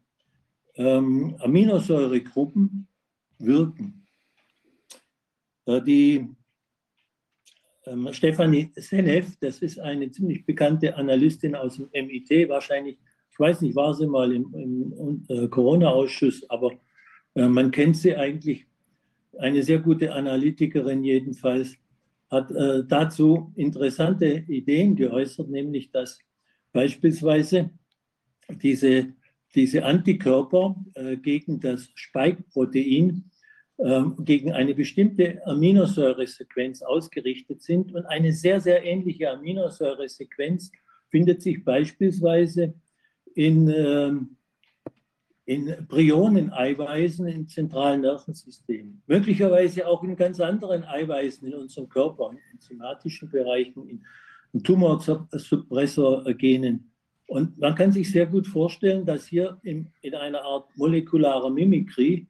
ähm, 0.76 1.36
Aminosäuregruppen 1.38 2.88
wirken. 3.38 4.06
Äh, 5.66 5.82
die 5.82 6.28
ähm, 7.84 8.12
Stefanie 8.12 8.72
Senev, 8.76 9.36
das 9.40 9.58
ist 9.58 9.78
eine 9.78 10.10
ziemlich 10.10 10.44
bekannte 10.46 10.96
Analystin 10.96 11.54
aus 11.54 11.76
dem 11.76 11.88
MIT, 11.92 12.48
wahrscheinlich, 12.48 12.98
ich 13.30 13.38
weiß 13.38 13.60
nicht, 13.60 13.76
war 13.76 13.92
sie 13.94 14.06
mal 14.06 14.32
im, 14.32 14.54
im 14.54 15.24
äh, 15.28 15.48
Corona-Ausschuss, 15.48 16.48
aber 16.48 16.72
äh, 17.34 17.46
man 17.46 17.70
kennt 17.70 17.96
sie 17.98 18.16
eigentlich, 18.16 18.66
eine 19.38 19.62
sehr 19.62 19.80
gute 19.80 20.14
Analytikerin 20.14 21.04
jedenfalls 21.04 21.76
hat 22.30 22.50
äh, 22.50 22.84
dazu 22.86 23.52
interessante 23.56 24.44
Ideen 24.48 24.96
geäußert, 24.96 25.48
nämlich 25.48 25.90
dass 25.90 26.18
beispielsweise 26.72 27.70
diese 28.62 29.14
diese 29.56 29.84
Antikörper 29.84 30.76
äh, 30.94 31.16
gegen 31.16 31.58
das 31.60 31.88
Spike-Protein 31.94 33.30
äh, 33.78 34.02
gegen 34.20 34.52
eine 34.52 34.74
bestimmte 34.74 35.44
Aminosäuresequenz 35.46 36.82
ausgerichtet 36.82 37.62
sind. 37.62 37.92
Und 37.94 38.04
eine 38.06 38.32
sehr, 38.32 38.60
sehr 38.60 38.84
ähnliche 38.84 39.30
Aminosäuresequenz 39.30 40.70
findet 41.10 41.42
sich 41.42 41.64
beispielsweise 41.64 42.74
in, 43.34 43.68
äh, 43.68 44.12
in 45.46 45.86
Prionen-Eiweißen 45.88 47.26
im 47.28 47.48
zentralen 47.48 48.02
Nervensystem. 48.02 49.00
Möglicherweise 49.06 49.86
auch 49.86 50.02
in 50.02 50.16
ganz 50.16 50.40
anderen 50.40 50.82
Eiweißen 50.84 51.46
in 51.46 51.54
unserem 51.54 51.88
Körper, 51.88 52.32
in 52.32 52.40
enzymatischen 52.52 53.30
Bereichen, 53.30 53.88
in, 53.88 54.04
in 54.52 54.64
Tumorsuppressorgenen. 54.64 56.90
Und 57.28 57.58
man 57.58 57.76
kann 57.76 57.92
sich 57.92 58.10
sehr 58.10 58.26
gut 58.26 58.48
vorstellen, 58.48 59.06
dass 59.06 59.28
hier 59.28 59.60
in, 59.62 59.92
in 60.00 60.16
einer 60.16 60.42
Art 60.42 60.68
molekularer 60.76 61.50
Mimikrie 61.50 62.26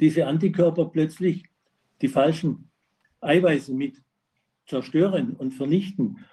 diese 0.00 0.26
Antikörper 0.26 0.86
plötzlich 0.86 1.44
die 2.02 2.08
falschen 2.08 2.72
Eiweiße 3.20 3.72
mit 3.72 4.02
zerstören 4.66 5.34
und 5.34 5.52
vernichten. 5.52 6.24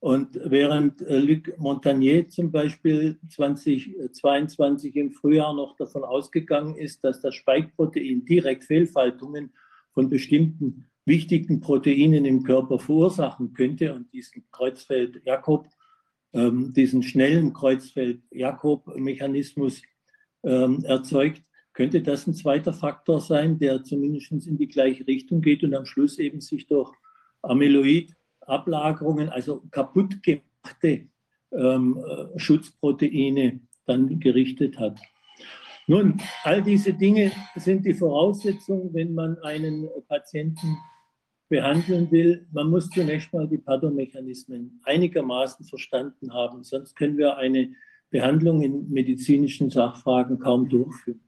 Und 0.00 0.38
während 0.44 1.02
äh, 1.02 1.18
Luc 1.18 1.58
Montagnier 1.58 2.28
zum 2.28 2.52
Beispiel 2.52 3.18
2022 3.28 4.94
im 4.94 5.10
Frühjahr 5.10 5.52
noch 5.54 5.74
davon 5.76 6.04
ausgegangen 6.04 6.76
ist, 6.76 7.02
dass 7.02 7.20
das 7.20 7.34
Spike-Protein 7.34 8.24
direkt 8.24 8.62
Fehlfaltungen 8.64 9.52
von 9.92 10.08
bestimmten 10.08 10.86
wichtigen 11.04 11.60
Proteinen 11.60 12.24
im 12.24 12.44
Körper 12.44 12.78
verursachen 12.78 13.54
könnte 13.54 13.92
und 13.94 14.12
diesen 14.12 14.44
Kreuzfeld-Jakob 14.52 15.66
ähm, 16.32 16.72
diesen 16.72 17.02
schnellen 17.02 17.52
Kreuzfeld-Jakob-Mechanismus 17.52 19.82
ähm, 20.44 20.84
erzeugt, 20.84 21.42
könnte 21.72 22.02
das 22.02 22.24
ein 22.26 22.34
zweiter 22.34 22.72
Faktor 22.72 23.20
sein, 23.20 23.58
der 23.58 23.82
zumindest 23.82 24.46
in 24.46 24.58
die 24.58 24.68
gleiche 24.68 25.04
Richtung 25.06 25.40
geht 25.40 25.64
und 25.64 25.74
am 25.74 25.86
Schluss 25.86 26.18
eben 26.18 26.40
sich 26.40 26.66
durch 26.66 26.92
Amyloid-Ablagerungen, 28.48 29.28
also 29.28 29.62
kaputt 29.70 30.22
gemachte 30.22 31.08
ähm, 31.52 31.98
äh, 31.98 32.38
Schutzproteine 32.38 33.60
dann 33.86 34.18
gerichtet 34.20 34.78
hat. 34.78 34.98
Nun, 35.86 36.20
all 36.44 36.62
diese 36.62 36.92
Dinge 36.92 37.32
sind 37.56 37.86
die 37.86 37.94
Voraussetzung, 37.94 38.92
wenn 38.92 39.14
man 39.14 39.38
einen 39.38 39.88
Patienten 40.06 40.76
behandeln 41.48 42.10
will, 42.10 42.46
man 42.52 42.68
muss 42.68 42.90
zunächst 42.90 43.32
mal 43.32 43.48
die 43.48 43.56
Pathomechanismen 43.56 44.82
einigermaßen 44.84 45.64
verstanden 45.64 46.34
haben, 46.34 46.62
sonst 46.62 46.94
können 46.94 47.16
wir 47.16 47.38
eine 47.38 47.72
Behandlung 48.10 48.62
in 48.62 48.90
medizinischen 48.90 49.70
Sachfragen 49.70 50.38
kaum 50.38 50.68
durchführen. 50.68 51.20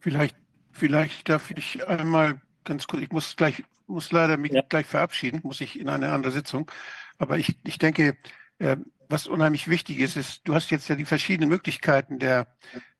Vielleicht, 0.00 0.36
vielleicht 0.72 1.28
darf 1.28 1.50
ich 1.50 1.86
einmal 1.86 2.40
ganz 2.68 2.86
kurz, 2.86 3.02
ich 3.02 3.10
muss 3.10 3.34
gleich, 3.34 3.64
muss 3.86 4.12
leider 4.12 4.36
mich 4.36 4.52
ja. 4.52 4.62
gleich 4.62 4.86
verabschieden, 4.86 5.40
muss 5.42 5.60
ich 5.60 5.80
in 5.80 5.88
eine 5.88 6.12
andere 6.12 6.30
Sitzung. 6.32 6.70
Aber 7.18 7.38
ich, 7.38 7.56
ich 7.64 7.78
denke, 7.78 8.16
äh, 8.58 8.76
was 9.08 9.26
unheimlich 9.26 9.68
wichtig 9.68 9.98
ist, 9.98 10.16
ist, 10.16 10.42
du 10.44 10.54
hast 10.54 10.70
jetzt 10.70 10.88
ja 10.88 10.94
die 10.94 11.06
verschiedenen 11.06 11.48
Möglichkeiten 11.48 12.18
der, 12.18 12.46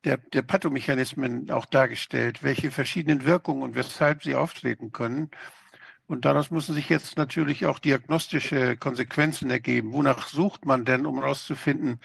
der, 0.04 0.16
der 0.16 0.42
Pathomechanismen 0.42 1.50
auch 1.50 1.66
dargestellt, 1.66 2.42
welche 2.42 2.70
verschiedenen 2.70 3.24
Wirkungen 3.26 3.62
und 3.62 3.74
weshalb 3.74 4.22
sie 4.24 4.34
auftreten 4.34 4.90
können. 4.90 5.30
Und 6.06 6.24
daraus 6.24 6.50
müssen 6.50 6.74
sich 6.74 6.88
jetzt 6.88 7.18
natürlich 7.18 7.66
auch 7.66 7.78
diagnostische 7.78 8.78
Konsequenzen 8.78 9.50
ergeben. 9.50 9.92
Wonach 9.92 10.28
sucht 10.28 10.64
man 10.64 10.86
denn, 10.86 11.04
um 11.04 11.20
herauszufinden, 11.20 12.00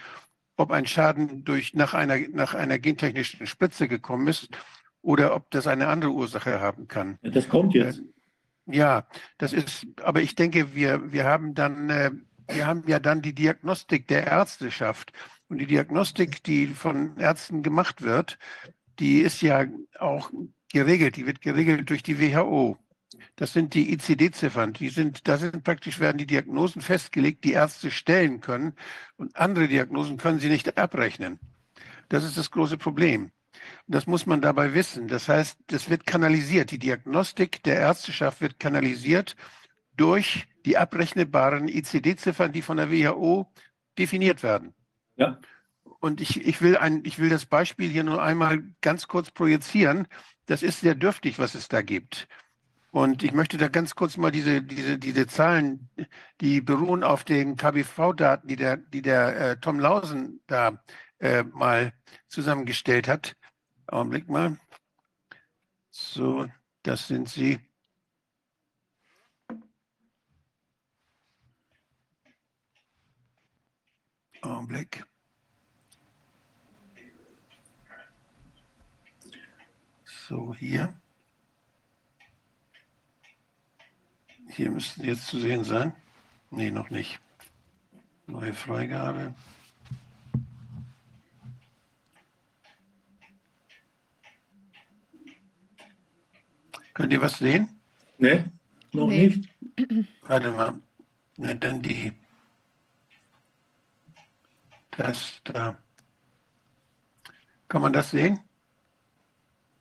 ob 0.56 0.70
ein 0.70 0.86
Schaden 0.86 1.44
durch, 1.44 1.72
nach, 1.72 1.94
einer, 1.94 2.18
nach 2.28 2.52
einer 2.52 2.78
gentechnischen 2.78 3.46
Spritze 3.46 3.88
gekommen 3.88 4.28
ist 4.28 4.50
oder 5.04 5.34
ob 5.34 5.50
das 5.50 5.66
eine 5.66 5.86
andere 5.88 6.10
Ursache 6.10 6.60
haben 6.60 6.88
kann? 6.88 7.18
Das 7.22 7.48
kommt 7.48 7.74
jetzt. 7.74 8.02
Ja, 8.66 9.06
das 9.36 9.52
ist, 9.52 9.86
aber 10.02 10.22
ich 10.22 10.34
denke, 10.34 10.74
wir, 10.74 11.12
wir 11.12 11.24
haben 11.24 11.54
dann, 11.54 11.90
äh, 11.90 12.10
wir 12.48 12.66
haben 12.66 12.84
ja 12.86 12.98
dann 12.98 13.20
die 13.20 13.34
Diagnostik 13.34 14.08
der 14.08 14.26
Ärzteschaft. 14.26 15.12
Und 15.48 15.58
die 15.58 15.66
Diagnostik, 15.66 16.42
die 16.42 16.68
von 16.68 17.18
Ärzten 17.18 17.62
gemacht 17.62 18.00
wird, 18.00 18.38
die 18.98 19.18
ist 19.18 19.42
ja 19.42 19.66
auch 19.98 20.30
geregelt. 20.72 21.16
Die 21.16 21.26
wird 21.26 21.42
geregelt 21.42 21.90
durch 21.90 22.02
die 22.02 22.18
WHO. 22.18 22.78
Das 23.36 23.52
sind 23.52 23.74
die 23.74 23.92
ICD-Ziffern. 23.92 24.72
Die 24.72 24.88
sind, 24.88 25.28
da 25.28 25.36
sind 25.36 25.62
praktisch 25.62 26.00
werden 26.00 26.16
die 26.16 26.26
Diagnosen 26.26 26.80
festgelegt, 26.80 27.44
die 27.44 27.52
Ärzte 27.52 27.90
stellen 27.90 28.40
können 28.40 28.72
und 29.16 29.36
andere 29.36 29.68
Diagnosen 29.68 30.16
können 30.16 30.38
sie 30.38 30.48
nicht 30.48 30.78
abrechnen. 30.78 31.38
Das 32.08 32.24
ist 32.24 32.38
das 32.38 32.50
große 32.50 32.78
Problem. 32.78 33.30
Das 33.86 34.06
muss 34.06 34.26
man 34.26 34.40
dabei 34.40 34.74
wissen. 34.74 35.08
Das 35.08 35.28
heißt, 35.28 35.58
das 35.66 35.90
wird 35.90 36.06
kanalisiert. 36.06 36.70
Die 36.70 36.78
Diagnostik 36.78 37.62
der 37.62 37.76
Ärzteschaft 37.76 38.40
wird 38.40 38.58
kanalisiert 38.58 39.36
durch 39.96 40.46
die 40.64 40.76
abrechnebaren 40.76 41.68
ICD-Ziffern, 41.68 42.52
die 42.52 42.62
von 42.62 42.76
der 42.76 42.90
WHO 42.90 43.52
definiert 43.98 44.42
werden. 44.42 44.74
Ja. 45.16 45.38
Und 46.00 46.20
ich, 46.20 46.46
ich, 46.46 46.60
will 46.60 46.76
ein, 46.76 47.02
ich 47.04 47.18
will 47.18 47.28
das 47.28 47.46
Beispiel 47.46 47.88
hier 47.88 48.04
nur 48.04 48.22
einmal 48.22 48.62
ganz 48.80 49.06
kurz 49.08 49.30
projizieren. 49.30 50.08
Das 50.46 50.62
ist 50.62 50.80
sehr 50.80 50.94
dürftig, 50.94 51.38
was 51.38 51.54
es 51.54 51.68
da 51.68 51.82
gibt. 51.82 52.28
Und 52.90 53.24
ich 53.24 53.32
möchte 53.32 53.56
da 53.56 53.66
ganz 53.66 53.96
kurz 53.96 54.16
mal 54.16 54.30
diese, 54.30 54.62
diese, 54.62 54.98
diese 54.98 55.26
Zahlen, 55.26 55.88
die 56.40 56.60
beruhen 56.60 57.02
auf 57.02 57.24
den 57.24 57.56
KBV-Daten, 57.56 58.46
die 58.46 58.56
der, 58.56 58.76
die 58.76 59.02
der 59.02 59.36
äh, 59.36 59.56
Tom 59.60 59.80
Lausen 59.80 60.40
da 60.46 60.80
äh, 61.18 61.42
mal 61.42 61.92
zusammengestellt 62.28 63.08
hat. 63.08 63.34
Augenblick 63.86 64.28
mal. 64.28 64.58
So, 65.90 66.48
das 66.82 67.08
sind 67.08 67.28
sie. 67.28 67.60
Augenblick. 74.42 75.04
So, 80.28 80.54
hier. 80.54 80.94
Hier 84.48 84.70
müssten 84.70 85.04
jetzt 85.04 85.26
zu 85.26 85.38
sehen 85.40 85.64
sein. 85.64 85.94
Nee, 86.50 86.70
noch 86.70 86.90
nicht. 86.90 87.20
Neue 88.26 88.54
Freigabe. 88.54 89.34
Könnt 96.94 97.12
ihr 97.12 97.20
was 97.20 97.38
sehen? 97.38 97.68
Nee, 98.18 98.44
noch 98.92 99.08
nee. 99.08 99.26
nicht. 99.26 99.50
Warte 100.22 100.50
mal. 100.52 100.74
Na, 101.36 101.52
dann 101.54 101.82
die. 101.82 102.12
Das 104.92 105.40
da. 105.42 105.76
Kann 107.68 107.82
man 107.82 107.92
das 107.92 108.12
sehen? 108.12 108.38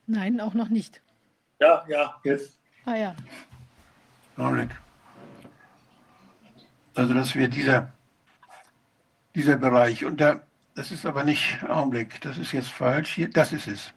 Nein, 0.08 0.42
auch 0.42 0.56
noch 0.56 0.70
nicht. 0.70 1.02
Ja, 1.60 1.86
ja, 1.88 2.20
jetzt. 2.24 2.58
Ah 2.86 2.96
ja. 2.96 3.16
Augenblick. 4.36 4.72
Also 6.96 7.14
das 7.14 7.36
wäre 7.36 7.50
dieser, 7.50 7.94
dieser 9.36 9.58
Bereich. 9.58 10.04
Und 10.04 10.20
da, 10.20 10.42
das 10.76 10.92
ist 10.92 11.06
aber 11.06 11.24
nicht, 11.24 11.64
Augenblick, 11.64 12.20
das 12.22 12.38
ist 12.38 12.52
jetzt 12.52 12.70
falsch. 12.70 13.14
Hier, 13.14 13.30
das 13.30 13.54
ist 13.54 13.68
es. 13.68 13.94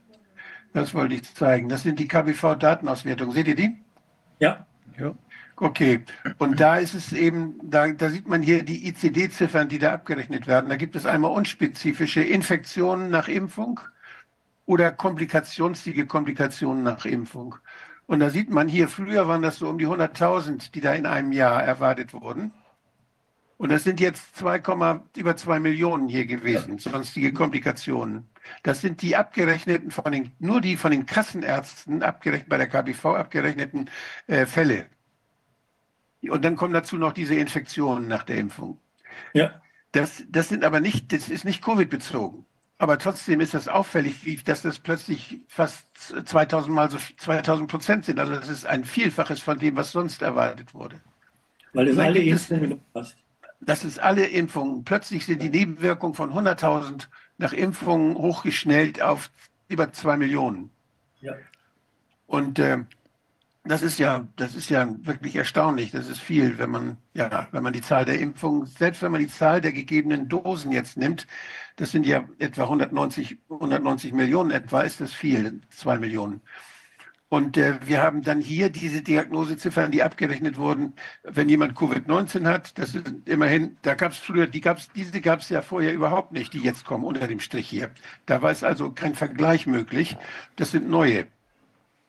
Das 0.76 0.92
wollte 0.92 1.14
ich 1.14 1.34
zeigen. 1.34 1.70
Das 1.70 1.84
sind 1.84 1.98
die 1.98 2.06
KBV-Datenauswertungen. 2.06 3.32
Seht 3.32 3.48
ihr 3.48 3.54
die? 3.54 3.82
Ja. 4.40 4.66
ja. 4.98 5.14
Okay. 5.56 6.04
Und 6.36 6.60
da 6.60 6.76
ist 6.76 6.92
es 6.92 7.14
eben, 7.14 7.58
da, 7.62 7.88
da 7.88 8.10
sieht 8.10 8.28
man 8.28 8.42
hier 8.42 8.62
die 8.62 8.86
ICD-Ziffern, 8.86 9.70
die 9.70 9.78
da 9.78 9.94
abgerechnet 9.94 10.46
werden. 10.46 10.68
Da 10.68 10.76
gibt 10.76 10.94
es 10.94 11.06
einmal 11.06 11.30
unspezifische 11.30 12.22
Infektionen 12.22 13.08
nach 13.08 13.26
Impfung 13.26 13.80
oder 14.66 14.92
komplikationsige 14.92 16.04
Komplikationen 16.04 16.82
nach 16.82 17.06
Impfung. 17.06 17.54
Und 18.04 18.20
da 18.20 18.28
sieht 18.28 18.50
man 18.50 18.68
hier, 18.68 18.88
früher 18.88 19.26
waren 19.26 19.40
das 19.40 19.56
so 19.56 19.70
um 19.70 19.78
die 19.78 19.86
100.000, 19.86 20.72
die 20.72 20.82
da 20.82 20.92
in 20.92 21.06
einem 21.06 21.32
Jahr 21.32 21.64
erwartet 21.64 22.12
wurden. 22.12 22.52
Und 23.56 23.70
das 23.72 23.82
sind 23.82 23.98
jetzt 23.98 24.36
2, 24.36 24.60
über 25.16 25.36
2 25.38 25.58
Millionen 25.58 26.10
hier 26.10 26.26
gewesen, 26.26 26.78
sonstige 26.78 27.32
Komplikationen. 27.32 28.28
Das 28.62 28.80
sind 28.80 29.02
die 29.02 29.16
abgerechneten 29.16 29.90
von 29.90 30.10
den, 30.10 30.32
nur 30.38 30.60
die 30.60 30.76
von 30.76 30.90
den 30.90 31.06
Kassenärzten 31.06 32.02
abgerechnet, 32.02 32.48
bei 32.48 32.58
der 32.58 32.68
KBV 32.68 33.04
abgerechneten 33.06 33.90
äh, 34.26 34.46
Fälle. 34.46 34.86
Und 36.22 36.44
dann 36.44 36.56
kommen 36.56 36.74
dazu 36.74 36.96
noch 36.96 37.12
diese 37.12 37.34
Infektionen 37.34 38.08
nach 38.08 38.24
der 38.24 38.36
Impfung. 38.38 38.80
Ja. 39.32 39.60
Das, 39.92 40.24
das 40.28 40.48
sind 40.48 40.64
aber 40.64 40.80
nicht, 40.80 41.12
das 41.12 41.28
ist 41.28 41.44
nicht 41.44 41.62
Covid-bezogen. 41.62 42.44
Aber 42.78 42.98
trotzdem 42.98 43.40
ist 43.40 43.54
das 43.54 43.68
auffällig, 43.68 44.44
dass 44.44 44.60
das 44.60 44.78
plötzlich 44.78 45.40
fast 45.48 45.86
2000 45.98 46.74
mal 46.74 46.90
so 46.90 46.98
2000 47.16 47.70
Prozent 47.70 48.04
sind. 48.04 48.18
Also 48.18 48.34
das 48.34 48.48
ist 48.48 48.66
ein 48.66 48.84
Vielfaches 48.84 49.40
von 49.40 49.58
dem, 49.58 49.76
was 49.76 49.92
sonst 49.92 50.20
erwartet 50.20 50.74
wurde. 50.74 51.00
Weil 51.72 51.88
es 51.88 51.98
alle 51.98 52.18
Impfungen 52.18 52.80
passt. 52.92 53.16
das 53.60 53.84
ist 53.84 53.98
alle 53.98 54.26
Impfungen. 54.26 54.84
Plötzlich 54.84 55.24
sind 55.24 55.40
die 55.42 55.48
Nebenwirkungen 55.48 56.14
von 56.14 56.32
100.000 56.32 57.08
nach 57.38 57.52
Impfungen 57.52 58.16
hochgeschnellt 58.16 59.02
auf 59.02 59.30
über 59.68 59.92
zwei 59.92 60.16
Millionen. 60.16 60.70
Ja. 61.20 61.34
Und 62.26 62.58
äh, 62.58 62.78
das 63.64 63.82
ist 63.82 63.98
ja, 63.98 64.26
das 64.36 64.54
ist 64.54 64.70
ja 64.70 64.88
wirklich 65.00 65.34
erstaunlich. 65.36 65.90
Das 65.90 66.08
ist 66.08 66.20
viel, 66.20 66.58
wenn 66.58 66.70
man, 66.70 66.96
ja, 67.14 67.48
wenn 67.50 67.62
man 67.62 67.72
die 67.72 67.82
Zahl 67.82 68.04
der 68.04 68.18
Impfungen, 68.18 68.66
selbst 68.66 69.02
wenn 69.02 69.12
man 69.12 69.20
die 69.20 69.28
Zahl 69.28 69.60
der 69.60 69.72
gegebenen 69.72 70.28
Dosen 70.28 70.72
jetzt 70.72 70.96
nimmt, 70.96 71.26
das 71.76 71.90
sind 71.90 72.06
ja 72.06 72.28
etwa 72.38 72.64
190, 72.64 73.38
190 73.50 74.12
Millionen 74.12 74.50
etwa, 74.50 74.82
ist 74.82 75.00
das 75.00 75.12
viel, 75.12 75.60
zwei 75.70 75.98
Millionen. 75.98 76.42
Und 77.28 77.56
äh, 77.56 77.80
wir 77.84 78.02
haben 78.02 78.22
dann 78.22 78.40
hier 78.40 78.70
diese 78.70 79.02
Diagnoseziffern, 79.02 79.90
die 79.90 80.02
abgerechnet 80.02 80.58
wurden, 80.58 80.94
wenn 81.24 81.48
jemand 81.48 81.76
Covid-19 81.76 82.46
hat. 82.46 82.78
Das 82.78 82.94
ist 82.94 83.12
immerhin, 83.24 83.76
da 83.82 83.94
gab 83.94 84.12
es 84.12 84.18
früher, 84.18 84.46
die 84.46 84.60
gab's, 84.60 84.88
diese 84.94 85.20
gab 85.20 85.40
es 85.40 85.48
ja 85.48 85.60
vorher 85.62 85.92
überhaupt 85.92 86.30
nicht, 86.32 86.52
die 86.52 86.60
jetzt 86.60 86.84
kommen 86.84 87.04
unter 87.04 87.26
dem 87.26 87.40
Strich 87.40 87.68
hier. 87.68 87.90
Da 88.26 88.42
war 88.42 88.52
es 88.52 88.62
also 88.62 88.92
kein 88.92 89.16
Vergleich 89.16 89.66
möglich. 89.66 90.16
Das 90.54 90.70
sind 90.70 90.88
neue. 90.88 91.26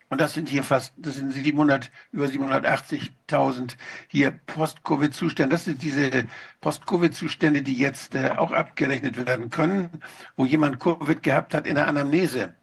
Und 0.10 0.22
das 0.22 0.34
sind 0.34 0.50
hier 0.50 0.64
fast, 0.64 0.94
das 0.98 1.16
sind 1.16 1.32
700, 1.34 1.92
über 2.12 2.26
780.000 2.28 3.76
hier 4.08 4.32
Post-Covid-Zustände. 4.32 5.54
Das 5.54 5.66
sind 5.66 5.82
diese 5.82 6.28
Post-Covid-Zustände, 6.62 7.62
die 7.64 7.76
jetzt 7.76 8.16
äh, 8.16 8.30
auch 8.38 8.52
abgerechnet 8.52 9.18
werden 9.26 9.50
können, 9.50 9.90
wo 10.38 10.46
jemand 10.46 10.80
Covid 10.80 11.24
gehabt 11.24 11.54
hat 11.54 11.68
in 11.68 11.76
der 11.76 11.88
Anamnese. 11.88 12.54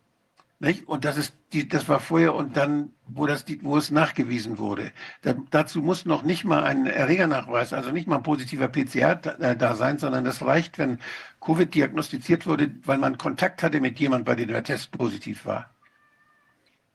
Nicht? 0.60 0.86
Und 0.89 1.05
das 1.05 1.16
ist 1.16 1.34
die, 1.52 1.68
das 1.68 1.89
war 1.89 2.00
vorher 2.00 2.34
und 2.34 2.57
dann, 2.57 2.92
wo 3.07 3.26
das, 3.26 3.44
wo 3.62 3.76
es 3.76 3.91
nachgewiesen 3.91 4.58
wurde. 4.58 4.92
Da, 5.23 5.34
dazu 5.50 5.83
muss 5.83 6.07
noch 6.07 6.23
nicht 6.23 6.44
mal 6.44 6.65
ein 6.65 6.86
Erregernachweis, 6.86 7.73
also 7.73 7.91
nicht 7.91 8.07
mal 8.07 8.16
ein 8.16 8.23
positiver 8.23 8.68
PCR 8.68 9.16
da, 9.16 9.33
äh, 9.33 9.57
da 9.57 9.74
sein, 9.74 9.99
sondern 9.99 10.24
das 10.24 10.42
reicht, 10.42 10.78
wenn 10.78 11.00
Covid 11.41 11.74
diagnostiziert 11.74 12.47
wurde, 12.47 12.70
weil 12.84 12.99
man 12.99 13.18
Kontakt 13.18 13.62
hatte 13.62 13.81
mit 13.81 13.99
jemandem, 13.99 14.24
bei 14.24 14.34
dem 14.36 14.49
der 14.49 14.62
Test 14.65 14.92
positiv 14.92 15.44
war. 15.44 15.70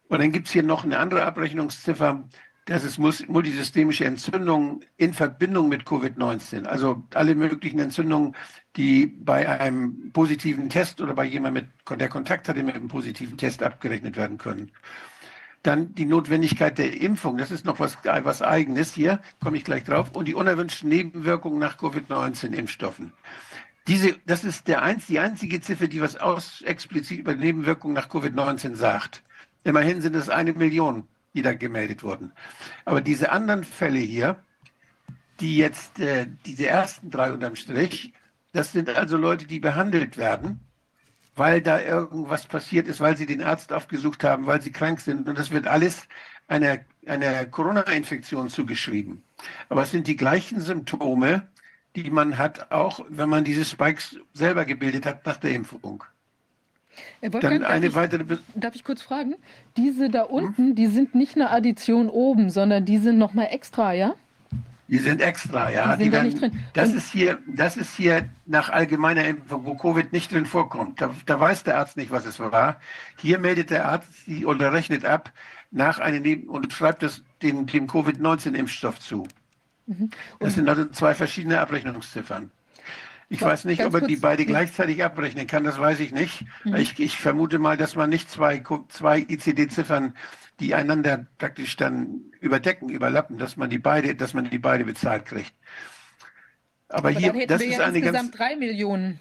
Und 0.07 0.19
dann 0.19 0.31
gibt 0.31 0.47
es 0.47 0.53
hier 0.53 0.63
noch 0.63 0.83
eine 0.83 0.97
andere 0.97 1.25
Abrechnungsziffer, 1.25 2.23
das 2.69 2.83
ist 2.83 2.99
multisystemische 2.99 4.05
Entzündung 4.05 4.81
in 4.97 5.13
Verbindung 5.13 5.69
mit 5.69 5.83
Covid-19. 5.83 6.65
Also 6.65 7.03
alle 7.13 7.33
möglichen 7.33 7.79
Entzündungen, 7.79 8.35
die 8.75 9.07
bei 9.07 9.49
einem 9.59 10.11
positiven 10.11 10.69
Test 10.69 11.01
oder 11.01 11.13
bei 11.13 11.25
jemandem, 11.25 11.69
der 11.97 12.09
Kontakt 12.09 12.47
hatte 12.47 12.63
mit 12.63 12.75
einem 12.75 12.87
positiven 12.87 13.37
Test 13.37 13.63
abgerechnet 13.63 14.15
werden 14.17 14.37
können. 14.37 14.71
Dann 15.63 15.93
die 15.95 16.05
Notwendigkeit 16.05 16.77
der 16.77 17.01
Impfung, 17.01 17.37
das 17.37 17.51
ist 17.51 17.65
noch 17.65 17.79
was, 17.79 17.97
was 18.03 18.41
Eigenes 18.41 18.93
hier, 18.93 19.19
komme 19.43 19.57
ich 19.57 19.63
gleich 19.63 19.83
drauf. 19.83 20.11
Und 20.13 20.27
die 20.27 20.35
unerwünschten 20.35 20.89
Nebenwirkungen 20.89 21.59
nach 21.59 21.77
Covid-19-Impfstoffen. 21.77 23.11
Diese, 23.87 24.15
das 24.27 24.43
ist 24.43 24.67
der 24.67 24.83
einz, 24.83 25.07
die 25.07 25.19
einzige 25.19 25.59
Ziffer, 25.59 25.87
die 25.87 26.01
was 26.01 26.15
aus 26.15 26.61
explizit 26.61 27.19
über 27.19 27.33
Nebenwirkungen 27.33 27.95
nach 27.95 28.09
Covid-19 28.09 28.75
sagt. 28.75 29.23
Immerhin 29.63 30.01
sind 30.01 30.15
es 30.15 30.29
eine 30.29 30.53
Million, 30.53 31.07
die 31.33 31.41
da 31.41 31.53
gemeldet 31.53 32.03
wurden. 32.03 32.31
Aber 32.85 33.01
diese 33.01 33.31
anderen 33.31 33.63
Fälle 33.63 33.99
hier, 33.99 34.43
die 35.39 35.57
jetzt, 35.57 35.99
äh, 35.99 36.27
diese 36.45 36.67
ersten 36.67 37.11
drei 37.11 37.31
unterm 37.31 37.55
Strich, 37.55 38.13
das 38.51 38.71
sind 38.71 38.89
also 38.89 39.17
Leute, 39.17 39.45
die 39.45 39.59
behandelt 39.59 40.17
werden, 40.17 40.59
weil 41.35 41.61
da 41.61 41.79
irgendwas 41.81 42.45
passiert 42.45 42.87
ist, 42.87 42.99
weil 42.99 43.15
sie 43.15 43.25
den 43.25 43.43
Arzt 43.43 43.71
aufgesucht 43.71 44.23
haben, 44.23 44.47
weil 44.47 44.61
sie 44.61 44.71
krank 44.71 44.99
sind. 44.99 45.29
Und 45.29 45.37
das 45.37 45.51
wird 45.51 45.67
alles 45.67 46.07
einer, 46.47 46.79
einer 47.05 47.45
Corona-Infektion 47.45 48.49
zugeschrieben. 48.49 49.23
Aber 49.69 49.83
es 49.83 49.91
sind 49.91 50.07
die 50.07 50.17
gleichen 50.17 50.61
Symptome, 50.61 51.47
die 51.95 52.09
man 52.09 52.37
hat, 52.37 52.71
auch 52.71 53.05
wenn 53.09 53.29
man 53.29 53.43
diese 53.43 53.65
Spikes 53.65 54.17
selber 54.33 54.65
gebildet 54.65 55.05
hat 55.05 55.25
nach 55.25 55.37
der 55.37 55.51
Impfung. 55.51 56.03
Herr 57.21 57.33
Wolfgang, 57.33 57.61
Dann 57.61 57.71
eine 57.71 57.87
darf, 57.87 57.95
weitere. 57.95 58.33
ich, 58.33 58.39
darf 58.55 58.75
ich 58.75 58.83
kurz 58.83 59.01
fragen? 59.01 59.35
Diese 59.77 60.09
da 60.09 60.23
unten, 60.23 60.75
die 60.75 60.87
sind 60.87 61.15
nicht 61.15 61.35
eine 61.35 61.49
Addition 61.51 62.09
oben, 62.09 62.49
sondern 62.49 62.85
die 62.85 62.97
sind 62.97 63.17
nochmal 63.17 63.47
extra, 63.51 63.93
ja? 63.93 64.15
Die 64.87 64.97
sind 64.97 65.21
extra, 65.21 65.69
ja. 65.69 65.95
Die 65.95 66.03
sind 66.05 66.13
da 66.13 66.17
werden, 66.17 66.29
nicht 66.29 66.41
drin. 66.41 66.59
Das 66.73 66.89
Und- 66.89 66.97
ist 66.97 67.11
hier, 67.11 67.37
das 67.45 67.77
ist 67.77 67.95
hier 67.95 68.27
nach 68.47 68.69
allgemeiner 68.69 69.23
Impfung, 69.25 69.63
wo 69.65 69.75
Covid 69.75 70.11
nicht 70.11 70.31
drin 70.31 70.45
vorkommt. 70.47 70.99
Da, 70.99 71.13
da 71.27 71.39
weiß 71.39 71.63
der 71.63 71.77
Arzt 71.77 71.95
nicht, 71.95 72.09
was 72.09 72.25
es 72.25 72.39
war. 72.39 72.77
Hier 73.17 73.37
meldet 73.37 73.69
der 73.69 73.85
Arzt 73.87 74.07
die 74.25 74.45
oder 74.47 74.73
rechnet 74.73 75.05
ab 75.05 75.31
nach 75.71 75.99
einem 75.99 76.23
Neben 76.23 76.49
und 76.49 76.73
schreibt 76.73 77.03
das 77.03 77.21
dem, 77.43 77.67
dem 77.67 77.85
Covid-19-Impfstoff 77.85 78.99
zu. 78.99 79.27
Mhm. 79.85 80.09
Das 80.39 80.55
sind 80.55 80.67
also 80.67 80.85
zwei 80.85 81.13
verschiedene 81.13 81.59
Abrechnungsziffern. 81.59 82.49
Ich 83.31 83.39
Ganz 83.41 83.51
weiß 83.51 83.65
nicht, 83.65 83.85
ob 83.85 83.93
er 83.93 84.01
die 84.01 84.15
beide 84.15 84.43
gleichzeitig 84.43 85.03
abrechnen 85.03 85.45
kann, 85.45 85.63
das 85.63 85.77
weiß 85.77 85.99
ich 85.99 86.11
nicht. 86.11 86.45
Mhm. 86.63 86.75
Ich, 86.75 86.99
ich 86.99 87.17
vermute 87.17 87.59
mal, 87.59 87.77
dass 87.77 87.95
man 87.95 88.09
nicht 88.09 88.29
zwei, 88.29 88.63
zwei 88.87 89.19
ICD-Ziffern, 89.19 90.15
die 90.59 90.73
einander 90.73 91.27
praktisch 91.37 91.75
dann 91.75 92.21
überdecken, 92.41 92.89
überlappen, 92.89 93.37
dass 93.37 93.55
man 93.55 93.69
die 93.69 93.77
beide, 93.77 94.15
dass 94.15 94.33
man 94.33 94.49
die 94.49 94.57
beide 94.57 94.83
bezahlt 94.83 95.27
kriegt. 95.27 95.53
Aber, 96.87 97.09
Aber 97.09 97.19
hier, 97.19 97.45
das 97.45 97.61
wir 97.61 97.69
ist 97.69 97.77
ja 97.77 97.85
eine 97.85 98.01
ganz, 98.01 98.17
insgesamt 98.17 98.39
drei 98.39 98.55
Millionen. 98.55 99.19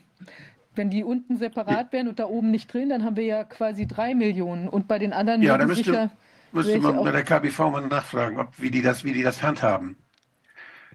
Wenn 0.74 0.88
die 0.88 1.04
unten 1.04 1.36
separat 1.36 1.92
wären 1.92 2.08
und 2.08 2.18
da 2.18 2.24
oben 2.26 2.50
nicht 2.50 2.72
drin, 2.72 2.88
dann 2.88 3.04
haben 3.04 3.16
wir 3.16 3.24
ja 3.24 3.44
quasi 3.44 3.86
drei 3.86 4.14
Millionen. 4.14 4.68
Und 4.68 4.88
bei 4.88 4.98
den 4.98 5.12
anderen 5.12 5.42
Ja, 5.42 5.58
da 5.58 5.66
müsste- 5.66 5.84
sicher 5.84 6.10
müsste 6.52 6.78
man 6.78 7.04
bei 7.04 7.12
der 7.12 7.24
KBV 7.24 7.58
mal 7.70 7.86
nachfragen, 7.86 8.38
ob, 8.38 8.58
wie 8.58 8.70
die 8.70 8.80
das, 8.80 9.04
wie 9.04 9.12
die 9.12 9.22
das 9.22 9.42
handhaben. 9.42 9.96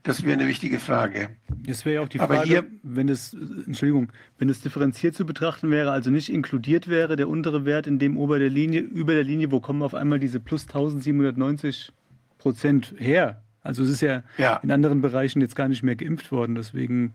Das 0.03 0.23
wäre 0.23 0.33
eine 0.33 0.47
wichtige 0.49 0.79
Frage. 0.79 1.29
Das 1.65 1.85
wäre 1.85 1.95
ja 1.95 2.01
auch 2.01 2.09
die 2.09 2.19
Aber 2.19 2.35
Frage, 2.35 2.47
hier- 2.49 2.65
wenn 2.83 3.07
es, 3.07 3.33
Entschuldigung, 3.65 4.09
wenn 4.37 4.49
es 4.49 4.59
differenziert 4.59 5.15
zu 5.15 5.25
betrachten 5.25 5.71
wäre, 5.71 5.91
also 5.91 6.09
nicht 6.11 6.29
inkludiert 6.31 6.89
wäre, 6.89 7.15
der 7.15 7.29
untere 7.29 7.63
Wert 7.65 7.87
in 7.87 7.99
dem 7.99 8.17
ober 8.17 8.37
der 8.37 8.49
Linie, 8.49 8.81
über 8.81 9.13
der 9.13 9.23
Linie, 9.23 9.51
wo 9.51 9.61
kommen 9.61 9.81
auf 9.81 9.93
einmal 9.95 10.19
diese 10.19 10.39
plus 10.41 10.63
1790 10.67 11.91
Prozent 12.37 12.93
her? 12.97 13.41
Also 13.61 13.81
es 13.83 13.89
ist 13.89 14.01
ja 14.01 14.23
Ja. 14.37 14.57
in 14.57 14.71
anderen 14.71 15.01
Bereichen 15.01 15.39
jetzt 15.39 15.55
gar 15.55 15.69
nicht 15.69 15.83
mehr 15.83 15.95
geimpft 15.95 16.31
worden, 16.33 16.55
deswegen 16.55 17.13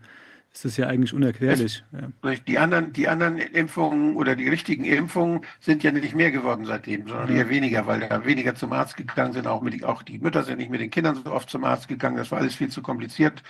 ist 0.52 0.64
das 0.64 0.76
ja 0.76 0.86
eigentlich 0.88 1.12
unerklärlich. 1.14 1.84
Durch 2.22 2.42
Die 2.42 2.58
anderen, 2.58 2.92
die 2.92 3.06
anderen 3.06 3.38
Impfungen 3.38 4.16
oder 4.16 4.34
die 4.34 4.48
richtigen 4.48 4.84
Impfungen 4.84 5.42
sind 5.60 5.84
ja 5.84 5.92
nicht 5.92 6.14
mehr 6.16 6.30
geworden 6.32 6.64
seitdem, 6.64 7.06
sondern 7.06 7.28
eher 7.36 7.48
weniger, 7.48 7.86
weil 7.86 8.00
da 8.00 8.24
weniger 8.24 8.54
zum 8.56 8.72
Arzt 8.72 8.96
gegangen 8.96 9.32
sind. 9.34 9.46
Auch, 9.46 9.62
mit, 9.62 9.84
auch 9.84 10.02
die 10.02 10.18
Mütter 10.18 10.42
sind 10.42 10.58
nicht 10.58 10.70
mit 10.70 10.80
den 10.80 10.90
Kindern 10.90 11.14
so 11.22 11.30
oft 11.32 11.48
zum 11.50 11.62
Arzt 11.64 11.86
gegangen. 11.86 12.16
Das 12.16 12.30
war 12.32 12.38
alles 12.38 12.56
viel 12.56 12.70
zu 12.70 12.82
kompliziert. 12.82 13.42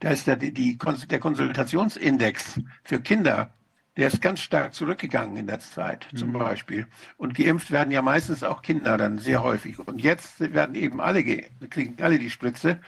Da 0.00 0.10
ist 0.10 0.26
der, 0.28 0.36
die, 0.36 0.78
der 0.78 1.18
Konsultationsindex 1.18 2.60
für 2.84 3.00
Kinder, 3.00 3.54
der 3.96 4.06
ist 4.08 4.22
ganz 4.22 4.40
stark 4.40 4.72
zurückgegangen 4.74 5.36
in 5.36 5.46
der 5.46 5.60
Zeit 5.60 6.06
zum 6.14 6.32
Beispiel. 6.32 6.86
Und 7.16 7.34
geimpft 7.34 7.70
werden 7.70 7.90
ja 7.90 8.02
meistens 8.02 8.42
auch 8.44 8.62
Kinder 8.62 8.96
dann 8.96 9.18
sehr 9.18 9.42
häufig. 9.42 9.78
Und 9.80 10.00
jetzt 10.00 10.38
werden 10.40 10.74
eben 10.76 11.00
alle, 11.00 11.24
ge- 11.24 11.46
kriegen 11.70 11.96
alle 12.02 12.18
die 12.18 12.30
Spritze. 12.30 12.78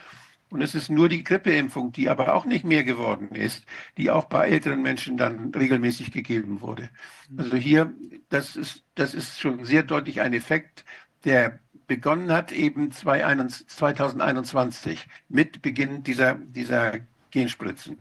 Und 0.55 0.61
es 0.61 0.73
ist 0.73 0.89
nur 0.89 1.09
die 1.09 1.25
Grippeimpfung, 1.25 1.91
die 1.91 2.07
aber 2.07 2.33
auch 2.33 2.45
nicht 2.45 2.63
mehr 2.63 2.85
geworden 2.85 3.35
ist, 3.35 3.65
die 3.97 4.09
auch 4.09 4.23
bei 4.23 4.47
älteren 4.47 4.81
Menschen 4.81 5.17
dann 5.17 5.53
regelmäßig 5.53 6.13
gegeben 6.13 6.61
wurde. 6.61 6.89
Also 7.35 7.57
hier, 7.57 7.91
das 8.29 8.55
ist, 8.55 8.85
das 8.95 9.13
ist 9.13 9.37
schon 9.37 9.65
sehr 9.65 9.83
deutlich 9.83 10.21
ein 10.21 10.31
Effekt, 10.31 10.85
der 11.25 11.59
begonnen 11.87 12.31
hat 12.31 12.53
eben 12.53 12.89
2021 12.89 15.09
mit 15.27 15.61
Beginn 15.61 16.03
dieser, 16.03 16.35
dieser 16.35 17.01
Genspritzen. 17.31 17.97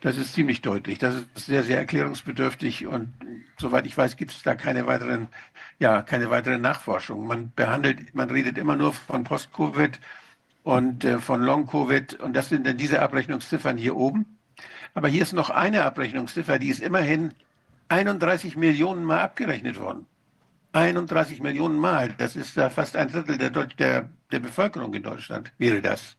Das 0.00 0.16
ist 0.16 0.34
ziemlich 0.34 0.62
deutlich. 0.62 0.98
Das 0.98 1.14
ist 1.14 1.28
sehr, 1.36 1.62
sehr 1.62 1.78
erklärungsbedürftig 1.78 2.88
und 2.88 3.14
soweit 3.60 3.86
ich 3.86 3.96
weiß, 3.96 4.16
gibt 4.16 4.32
es 4.32 4.42
da 4.42 4.56
keine 4.56 4.88
weiteren, 4.88 5.28
ja, 5.78 6.02
keine 6.02 6.30
weitere 6.30 6.58
Nachforschung. 6.58 7.28
Man 7.28 7.52
behandelt, 7.54 8.12
man 8.12 8.28
redet 8.28 8.58
immer 8.58 8.74
nur 8.74 8.92
von 8.92 9.22
Post-Covid 9.22 10.00
und 10.62 11.04
äh, 11.04 11.18
von 11.18 11.42
Long-Covid 11.42 12.14
und 12.20 12.34
das 12.34 12.48
sind 12.48 12.66
dann 12.66 12.76
diese 12.76 13.00
Abrechnungsziffern 13.00 13.76
hier 13.76 13.96
oben. 13.96 14.38
Aber 14.94 15.08
hier 15.08 15.22
ist 15.22 15.32
noch 15.32 15.50
eine 15.50 15.84
Abrechnungsziffer, 15.84 16.58
die 16.58 16.68
ist 16.68 16.80
immerhin 16.80 17.34
31 17.88 18.56
Millionen 18.56 19.04
Mal 19.04 19.20
abgerechnet 19.20 19.78
worden. 19.78 20.06
31 20.72 21.40
Millionen 21.40 21.78
Mal, 21.78 22.14
das 22.18 22.36
ist 22.36 22.56
da 22.56 22.70
fast 22.70 22.96
ein 22.96 23.10
Drittel 23.10 23.38
der, 23.38 23.50
Deut- 23.50 23.78
der, 23.78 24.08
der 24.30 24.40
Bevölkerung 24.40 24.94
in 24.94 25.02
Deutschland, 25.02 25.52
wäre 25.58 25.80
das. 25.82 26.16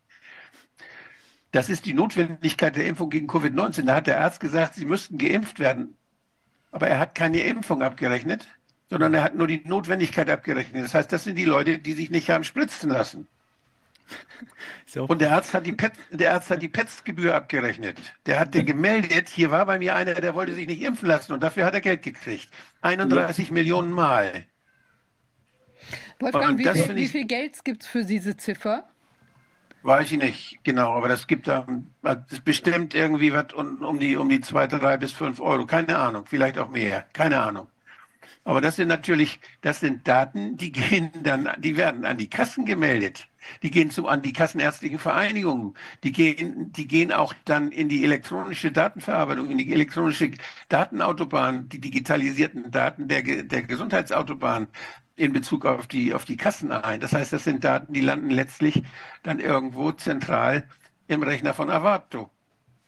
Das 1.52 1.68
ist 1.68 1.84
die 1.84 1.94
Notwendigkeit 1.94 2.76
der 2.76 2.86
Impfung 2.86 3.10
gegen 3.10 3.28
Covid-19. 3.28 3.84
Da 3.84 3.96
hat 3.96 4.06
der 4.06 4.20
Arzt 4.22 4.40
gesagt, 4.40 4.74
sie 4.74 4.86
müssten 4.86 5.18
geimpft 5.18 5.58
werden. 5.58 5.96
Aber 6.70 6.88
er 6.88 6.98
hat 6.98 7.14
keine 7.14 7.40
Impfung 7.40 7.82
abgerechnet, 7.82 8.48
sondern 8.88 9.12
er 9.12 9.22
hat 9.22 9.34
nur 9.34 9.46
die 9.46 9.62
Notwendigkeit 9.66 10.30
abgerechnet. 10.30 10.84
Das 10.84 10.94
heißt, 10.94 11.12
das 11.12 11.24
sind 11.24 11.36
die 11.36 11.44
Leute, 11.44 11.78
die 11.78 11.92
sich 11.92 12.10
nicht 12.10 12.30
haben 12.30 12.44
spritzen 12.44 12.88
lassen. 12.90 13.28
Ja 14.94 15.02
auch, 15.02 15.08
Und 15.08 15.20
der 15.22 15.32
Arzt 15.32 15.54
hat 15.54 15.64
die 15.66 15.72
PET, 15.72 15.92
der 16.10 16.34
Arzt 16.34 16.50
hat 16.50 16.60
die 16.60 16.68
PETS-Gebühr 16.68 17.34
abgerechnet. 17.34 17.98
Der 18.26 18.38
hat 18.38 18.52
dir 18.54 18.62
gemeldet, 18.62 19.30
hier 19.30 19.50
war 19.50 19.64
bei 19.64 19.78
mir 19.78 19.96
einer, 19.96 20.12
der 20.14 20.34
wollte 20.34 20.54
sich 20.54 20.66
nicht 20.66 20.82
impfen 20.82 21.08
lassen 21.08 21.32
und 21.32 21.42
dafür 21.42 21.64
hat 21.64 21.72
er 21.74 21.80
Geld 21.80 22.02
gekriegt. 22.02 22.50
31 22.82 23.50
Millionen 23.50 23.90
Mal. 23.90 24.44
Wolfgang, 26.20 26.50
Und 26.52 26.58
wie 26.58 26.64
das 26.64 26.80
viel, 26.82 26.94
wie 26.96 27.04
ich- 27.04 27.10
viel 27.12 27.26
Geld 27.26 27.64
gibt 27.64 27.82
es 27.82 27.88
für 27.88 28.04
diese 28.04 28.36
Ziffer? 28.36 28.88
Weiß 29.84 30.12
ich 30.12 30.18
nicht, 30.18 30.60
genau, 30.62 30.92
aber 30.92 31.08
das 31.08 31.26
gibt 31.26 31.48
da 31.48 31.66
das 32.02 32.40
bestimmt 32.44 32.94
irgendwie 32.94 33.32
was 33.32 33.52
um, 33.52 33.78
um 33.82 33.98
die 33.98 34.16
um 34.16 34.28
die 34.28 34.40
zwei, 34.40 34.68
drei 34.68 34.96
bis 34.96 35.12
fünf 35.12 35.40
Euro. 35.40 35.66
Keine 35.66 35.98
Ahnung, 35.98 36.24
vielleicht 36.26 36.58
auch 36.58 36.68
mehr, 36.68 37.06
keine 37.12 37.40
Ahnung. 37.40 37.68
Aber 38.44 38.60
das 38.60 38.76
sind 38.76 38.88
natürlich, 38.88 39.38
das 39.60 39.80
sind 39.80 40.06
Daten, 40.08 40.56
die 40.56 40.72
gehen 40.72 41.10
dann, 41.22 41.48
die 41.58 41.76
werden 41.76 42.04
an 42.04 42.16
die 42.16 42.28
Kassen 42.28 42.64
gemeldet. 42.64 43.28
Die 43.62 43.70
gehen 43.70 43.90
zu, 43.90 44.08
an 44.08 44.22
die 44.22 44.32
kassenärztlichen 44.32 44.98
Vereinigungen. 44.98 45.74
Die 46.02 46.12
gehen, 46.12 46.72
die 46.72 46.86
gehen 46.88 47.12
auch 47.12 47.34
dann 47.44 47.70
in 47.70 47.88
die 47.88 48.04
elektronische 48.04 48.72
Datenverarbeitung, 48.72 49.50
in 49.50 49.58
die 49.58 49.72
elektronische 49.72 50.32
Datenautobahn, 50.68 51.68
die 51.68 51.80
digitalisierten 51.80 52.70
Daten 52.70 53.08
der, 53.08 53.22
der 53.22 53.62
Gesundheitsautobahn 53.62 54.68
in 55.16 55.32
Bezug 55.32 55.66
auf 55.66 55.86
die, 55.86 56.14
auf 56.14 56.24
die 56.24 56.36
Kassen 56.36 56.72
ein. 56.72 57.00
Das 57.00 57.12
heißt, 57.12 57.32
das 57.32 57.44
sind 57.44 57.64
Daten, 57.64 57.92
die 57.92 58.00
landen 58.00 58.30
letztlich 58.30 58.82
dann 59.22 59.38
irgendwo 59.38 59.92
zentral 59.92 60.68
im 61.06 61.22
Rechner 61.22 61.54
von 61.54 61.70
Avato. 61.70 62.30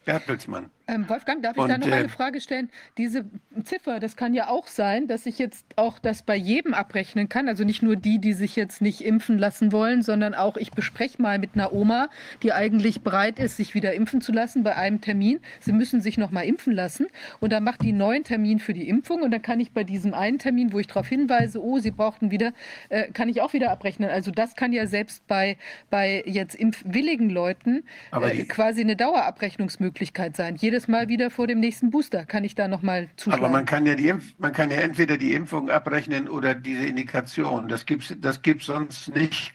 Bertelsmann. 0.05 0.70
Ähm, 0.86 1.08
Wolfgang, 1.08 1.42
darf 1.42 1.56
ich 1.56 1.64
da 1.64 1.74
Und, 1.74 1.80
noch 1.80 1.88
äh, 1.88 1.92
eine 1.92 2.08
Frage 2.10 2.40
stellen? 2.40 2.70
Diese 2.98 3.24
Ziffer, 3.64 4.00
das 4.00 4.16
kann 4.16 4.34
ja 4.34 4.48
auch 4.48 4.66
sein, 4.66 5.06
dass 5.06 5.24
ich 5.24 5.38
jetzt 5.38 5.64
auch 5.76 5.98
das 5.98 6.22
bei 6.22 6.36
jedem 6.36 6.74
abrechnen 6.74 7.28
kann. 7.28 7.48
Also 7.48 7.64
nicht 7.64 7.82
nur 7.82 7.96
die, 7.96 8.18
die 8.18 8.34
sich 8.34 8.54
jetzt 8.54 8.82
nicht 8.82 9.00
impfen 9.00 9.38
lassen 9.38 9.72
wollen, 9.72 10.02
sondern 10.02 10.34
auch 10.34 10.56
ich 10.56 10.72
bespreche 10.72 11.22
mal 11.22 11.38
mit 11.38 11.50
einer 11.54 11.72
Oma, 11.72 12.10
die 12.42 12.52
eigentlich 12.52 13.00
bereit 13.00 13.38
ist, 13.38 13.56
sich 13.56 13.74
wieder 13.74 13.94
impfen 13.94 14.20
zu 14.20 14.32
lassen 14.32 14.62
bei 14.62 14.76
einem 14.76 15.00
Termin. 15.00 15.40
Sie 15.60 15.72
müssen 15.72 16.02
sich 16.02 16.18
noch 16.18 16.30
mal 16.30 16.42
impfen 16.42 16.74
lassen 16.74 17.06
und 17.40 17.52
dann 17.52 17.64
macht 17.64 17.82
die 17.82 17.88
einen 17.88 17.98
neuen 17.98 18.24
Termin 18.24 18.58
für 18.58 18.74
die 18.74 18.88
Impfung 18.88 19.22
und 19.22 19.30
dann 19.30 19.42
kann 19.42 19.60
ich 19.60 19.72
bei 19.72 19.84
diesem 19.84 20.12
einen 20.12 20.38
Termin, 20.38 20.72
wo 20.72 20.78
ich 20.78 20.86
darauf 20.86 21.08
hinweise, 21.08 21.62
oh, 21.62 21.78
Sie 21.78 21.92
brauchten 21.92 22.30
wieder, 22.30 22.52
äh, 22.90 23.10
kann 23.12 23.30
ich 23.30 23.40
auch 23.40 23.54
wieder 23.54 23.70
abrechnen. 23.70 24.10
Also 24.10 24.30
das 24.30 24.54
kann 24.54 24.72
ja 24.72 24.86
selbst 24.86 25.26
bei, 25.26 25.56
bei 25.88 26.22
jetzt 26.26 26.54
impfwilligen 26.54 27.30
Leuten 27.30 27.84
äh, 28.12 28.44
quasi 28.44 28.82
eine 28.82 28.96
Dauerabrechnungsmöglichkeit 28.96 30.36
sein. 30.36 30.56
Jedes 30.74 30.88
Mal 30.88 31.06
wieder 31.06 31.30
vor 31.30 31.46
dem 31.46 31.60
nächsten 31.60 31.90
Booster 31.90 32.26
kann 32.26 32.42
ich 32.42 32.56
da 32.56 32.66
nochmal 32.66 33.08
zuschlagen. 33.14 33.44
Aber 33.44 33.52
man 33.52 33.64
kann 33.64 33.86
ja 33.86 33.94
die 33.94 34.08
Impf 34.08 34.34
man 34.38 34.52
kann 34.52 34.72
ja 34.72 34.78
entweder 34.78 35.16
die 35.16 35.32
Impfung 35.32 35.70
abrechnen 35.70 36.28
oder 36.28 36.52
diese 36.52 36.84
Indikation. 36.84 37.68
Das 37.68 37.86
gibt's, 37.86 38.12
das 38.20 38.42
gibt's 38.42 38.66
sonst 38.66 39.14
nicht, 39.14 39.52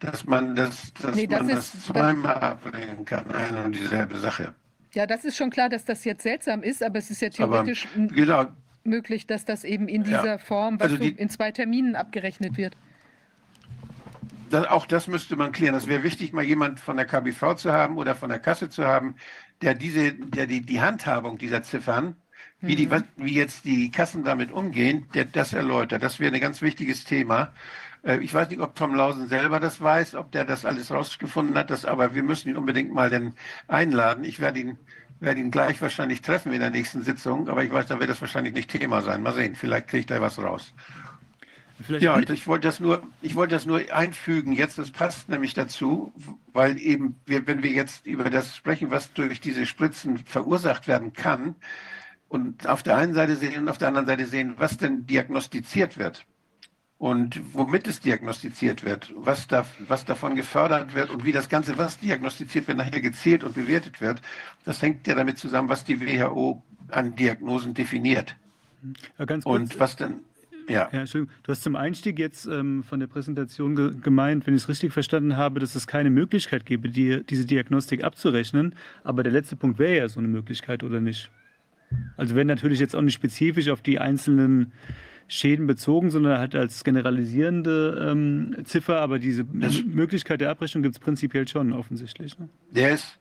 dass 0.00 0.24
man 0.26 0.56
das, 0.56 0.92
dass 0.94 1.14
Nee, 1.14 1.28
das 1.28 1.38
man 1.42 1.50
ist- 1.50 1.72
das 1.72 1.84
zweimal 1.84 2.34
abrechnen 2.34 3.04
kann, 3.04 3.30
eine 3.30 3.62
und 3.62 3.76
dieselbe 3.76 4.18
Sache. 4.18 4.56
ja, 4.92 5.06
das 5.06 5.24
ist 5.24 5.36
schon 5.36 5.50
klar, 5.50 5.68
dass 5.68 5.84
das 5.84 6.02
jetzt 6.04 6.24
seltsam 6.24 6.64
ist, 6.64 6.82
aber 6.82 6.98
es 6.98 7.12
ist 7.12 7.22
ja 7.22 7.28
Aber 7.38 7.58
theoretisch 7.62 7.86
m- 7.94 8.08
genau, 8.08 8.46
möglich, 8.82 9.28
dass 9.28 9.44
das 9.44 9.62
eben 9.62 9.86
in 9.86 10.02
Ja. 10.02 10.18
dieser 10.18 10.38
Form, 10.40 10.80
was 10.80 10.86
Also 10.90 10.96
die- 10.96 11.10
in 11.10 11.28
zwei 11.30 11.52
Terminen 11.52 11.94
abgerechnet 11.94 12.56
wird. 12.56 12.76
das, 14.50 14.66
auch 14.66 14.86
das 14.86 15.06
müsste 15.06 15.36
man 15.36 15.52
klären. 15.52 15.74
Das 15.74 15.86
wäre 15.86 16.02
wichtig, 16.02 16.32
mal 16.32 16.42
jemand 16.44 16.80
von 16.80 16.96
der 16.96 17.06
KBV 17.06 17.54
zu 17.54 17.72
haben 17.72 17.96
oder 17.98 18.14
von 18.16 18.30
der 18.30 18.38
Kasse 18.40 18.68
zu 18.68 18.84
haben, 18.84 19.14
der 19.62 19.74
diese, 19.74 20.12
der 20.14 20.46
die, 20.46 20.60
die 20.62 20.80
Handhabung 20.80 21.38
dieser 21.38 21.62
Ziffern, 21.62 22.16
wie, 22.60 22.72
Mhm. 22.72 22.76
die, 22.76 22.90
was- 22.90 23.04
wie 23.16 23.34
jetzt 23.34 23.64
die 23.64 23.90
Kassen 23.90 24.24
damit 24.24 24.50
umgehen, 24.52 25.06
der 25.14 25.24
das 25.26 25.52
erläutert. 25.52 26.02
Das 26.02 26.20
wäre 26.20 26.34
ein 26.34 26.40
ganz 26.40 26.62
wichtiges 26.62 27.04
Thema. 27.04 27.52
Äh, 28.02 28.18
Ich 28.18 28.32
weiß 28.34 28.48
nicht, 28.50 28.60
ob 28.60 28.74
Tom 28.74 28.94
Lausen 28.94 29.28
selber 29.28 29.60
das 29.60 29.80
weiß, 29.80 30.14
ob 30.14 30.32
der 30.32 30.44
das 30.44 30.64
alles 30.64 30.90
rausgefunden 30.90 31.56
hat, 31.56 31.70
das, 31.70 31.84
aber 31.84 32.14
wir 32.14 32.22
müssen 32.22 32.48
ihn 32.50 32.56
unbedingt 32.56 32.92
mal 32.92 33.10
denn 33.10 33.34
einladen. 33.68 34.24
Ich 34.24 34.40
werde 34.40 34.60
ihn, 34.60 34.78
werde 35.20 35.40
ihn 35.40 35.50
gleich 35.50 35.80
wahrscheinlich 35.82 36.22
treffen 36.22 36.52
in 36.52 36.60
der 36.60 36.70
nächsten 36.70 37.02
Sitzung, 37.02 37.48
aber 37.48 37.64
ich 37.64 37.72
weiß, 37.72 37.86
da 37.86 37.98
wird 38.00 38.10
das 38.10 38.20
wahrscheinlich 38.20 38.54
nicht 38.54 38.70
Thema 38.70 39.02
sein. 39.02 39.22
Mal 39.22 39.34
sehen, 39.34 39.54
vielleicht 39.54 39.88
kriegt 39.88 40.10
er 40.10 40.20
was 40.20 40.38
raus. 40.38 40.74
Vielleicht 41.82 42.02
Ja, 42.02 42.18
ich 42.18 42.46
wollte 42.46 42.68
das 42.68 42.80
nur, 42.80 43.02
ich 43.22 43.34
wollte 43.34 43.54
das 43.54 43.66
nur 43.66 43.80
einfügen. 43.92 44.52
Jetzt, 44.52 44.78
das 44.78 44.90
passt 44.90 45.28
nämlich 45.28 45.54
dazu, 45.54 46.12
weil 46.52 46.78
eben 46.78 47.16
wir, 47.26 47.46
wenn 47.46 47.62
wir 47.62 47.70
jetzt 47.70 48.06
über 48.06 48.30
das 48.30 48.56
sprechen, 48.56 48.90
was 48.90 49.12
durch 49.12 49.40
diese 49.40 49.66
Spritzen 49.66 50.18
verursacht 50.18 50.88
werden 50.88 51.12
kann, 51.12 51.54
und 52.28 52.66
auf 52.66 52.82
der 52.82 52.96
einen 52.96 53.14
Seite 53.14 53.36
sehen 53.36 53.62
und 53.62 53.68
auf 53.68 53.78
der 53.78 53.88
anderen 53.88 54.06
Seite 54.06 54.26
sehen, 54.26 54.54
was 54.58 54.76
denn 54.76 55.06
diagnostiziert 55.06 55.96
wird 55.96 56.24
und 56.98 57.40
womit 57.52 57.86
es 57.86 58.00
diagnostiziert 58.00 58.84
wird, 58.84 59.12
was, 59.16 59.46
da, 59.46 59.66
was 59.86 60.04
davon 60.04 60.34
gefördert 60.34 60.94
wird 60.94 61.10
und 61.10 61.24
wie 61.24 61.32
das 61.32 61.48
Ganze, 61.48 61.78
was 61.78 61.98
diagnostiziert 61.98 62.66
wird, 62.68 62.78
nachher 62.78 63.00
gezählt 63.00 63.44
und 63.44 63.54
bewertet 63.54 64.00
wird, 64.00 64.20
das 64.64 64.82
hängt 64.82 65.06
ja 65.06 65.14
damit 65.14 65.38
zusammen, 65.38 65.68
was 65.68 65.84
die 65.84 66.00
WHO 66.00 66.62
an 66.88 67.14
Diagnosen 67.14 67.74
definiert. 67.74 68.34
Ja. 69.18 69.38
Und 69.44 69.78
was 69.80 69.96
denn, 69.96 70.20
ja. 70.68 70.88
Ja, 70.92 71.00
Entschuldigung. 71.00 71.34
Du 71.42 71.52
hast 71.52 71.62
zum 71.62 71.76
Einstieg 71.76 72.18
jetzt 72.18 72.46
ähm, 72.46 72.82
von 72.82 73.00
der 73.00 73.06
Präsentation 73.06 73.76
ge 73.76 73.92
gemeint, 74.00 74.46
wenn 74.46 74.54
ich 74.54 74.62
es 74.62 74.68
richtig 74.68 74.92
verstanden 74.92 75.36
habe, 75.36 75.60
dass 75.60 75.74
es 75.74 75.86
keine 75.86 76.10
Möglichkeit 76.10 76.66
gäbe, 76.66 76.88
die, 76.88 77.22
diese 77.24 77.44
Diagnostik 77.46 78.02
abzurechnen. 78.04 78.74
Aber 79.04 79.22
der 79.22 79.32
letzte 79.32 79.56
Punkt 79.56 79.78
wäre 79.78 79.96
ja 79.96 80.08
so 80.08 80.18
eine 80.18 80.28
Möglichkeit, 80.28 80.82
oder 80.82 81.00
nicht? 81.00 81.30
Also 82.16 82.34
wenn 82.34 82.46
natürlich 82.48 82.80
jetzt 82.80 82.96
auch 82.96 83.02
nicht 83.02 83.14
spezifisch 83.14 83.68
auf 83.68 83.80
die 83.80 83.98
einzelnen 84.00 84.72
Schäden 85.28 85.66
bezogen, 85.66 86.10
sondern 86.10 86.38
halt 86.38 86.54
als 86.54 86.84
generalisierende 86.84 88.08
ähm, 88.10 88.56
Ziffer, 88.64 89.00
aber 89.00 89.18
diese 89.18 89.44
Das- 89.44 89.84
Möglichkeit 89.84 90.40
der 90.40 90.50
Abrechnung 90.50 90.82
gibt 90.82 90.94
es 90.96 91.00
prinzipiell 91.00 91.46
schon 91.48 91.72
offensichtlich. 91.72 92.36
Ne? 92.38 92.48
Ist, 92.72 93.18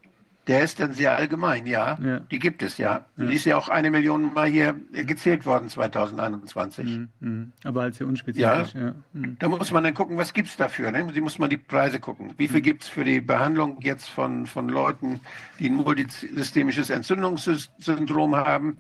der 0.48 0.64
ist 0.64 0.80
dann 0.80 0.94
sehr 0.94 1.16
allgemein, 1.16 1.66
ja. 1.66 1.98
Ja. 2.04 2.20
Die 2.20 2.38
gibt 2.38 2.62
es, 2.62 2.78
ja. 2.78 3.06
Ja. 3.18 3.26
Die 3.26 3.34
ist 3.34 3.46
ja 3.46 3.58
auch 3.58 3.68
eine 3.70 3.90
Million 3.90 4.34
Mal 4.34 4.48
hier 4.48 4.76
gezählt 4.92 5.46
worden 5.46 5.70
2021. 5.70 6.86
Mhm, 6.86 7.10
mhm. 7.20 7.52
Aber 7.64 7.82
halt 7.82 7.96
sehr 7.96 8.06
unspezifisch. 8.06 8.74
Ja. 8.76 8.94
Mhm. 9.14 9.38
Da 9.40 9.48
muss 9.50 9.72
man 9.72 9.84
dann 9.84 9.96
gucken, 9.96 10.18
was 10.18 10.34
gibt 10.34 10.48
es 10.50 10.58
dafür. 10.58 10.92
Ne? 10.92 11.10
Sie 11.14 11.22
muss 11.22 11.40
man 11.40 11.50
die 11.50 11.58
Preise 11.58 12.00
gucken. 12.00 12.34
Wie 12.38 12.48
viel 12.48 12.62
gibt 12.62 12.84
es 12.84 12.90
für 12.90 13.04
die 13.04 13.22
Behandlung 13.22 13.80
jetzt 13.82 14.08
von, 14.08 14.46
von 14.46 14.70
Leuten, 14.70 15.20
die 15.60 15.70
ein 15.70 15.76
multisystemisches 15.76 16.92
Entzündungssyndrom 16.92 18.36
haben? 18.36 18.78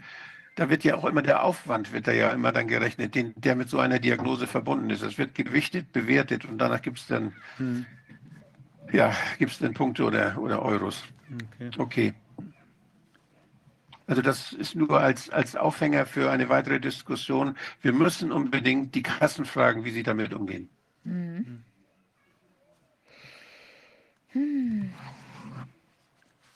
Da 0.55 0.69
wird 0.69 0.83
ja 0.83 0.95
auch 0.95 1.05
immer 1.05 1.21
der 1.23 1.43
Aufwand, 1.43 1.91
wird 1.91 2.07
da 2.07 2.11
ja 2.11 2.29
immer 2.29 2.51
dann 2.51 2.67
gerechnet, 2.67 3.15
den, 3.15 3.33
der 3.35 3.55
mit 3.55 3.69
so 3.69 3.79
einer 3.79 3.99
Diagnose 3.99 4.45
verbunden 4.47 4.89
ist. 4.91 5.03
Das 5.03 5.17
wird 5.17 5.33
gewichtet, 5.35 5.91
bewertet 5.91 6.45
und 6.45 6.59
danach 6.59 6.81
gibt 6.81 6.99
es 6.99 7.07
dann, 7.07 7.33
Mhm. 7.57 7.85
ja, 8.93 9.13
dann 9.59 9.73
Punkte 9.73 10.05
oder, 10.05 10.37
oder 10.37 10.61
Euros. 10.61 11.03
Okay. 11.33 11.69
Okay. 11.77 12.13
Also 14.07 14.21
das 14.21 14.53
ist 14.53 14.75
nur 14.75 14.99
als, 14.99 15.29
als 15.31 15.55
Aufhänger 15.55 16.05
für 16.05 16.29
eine 16.29 16.47
weitere 16.49 16.79
Diskussion. 16.79 17.57
Wir 17.81 17.91
müssen 17.91 18.31
unbedingt 18.31 18.93
die 18.93 19.01
Kassen 19.01 19.45
fragen, 19.45 19.83
wie 19.83 19.91
sie 19.91 20.03
damit 20.03 20.33
umgehen. 20.33 20.69
Mhm. 21.03 21.63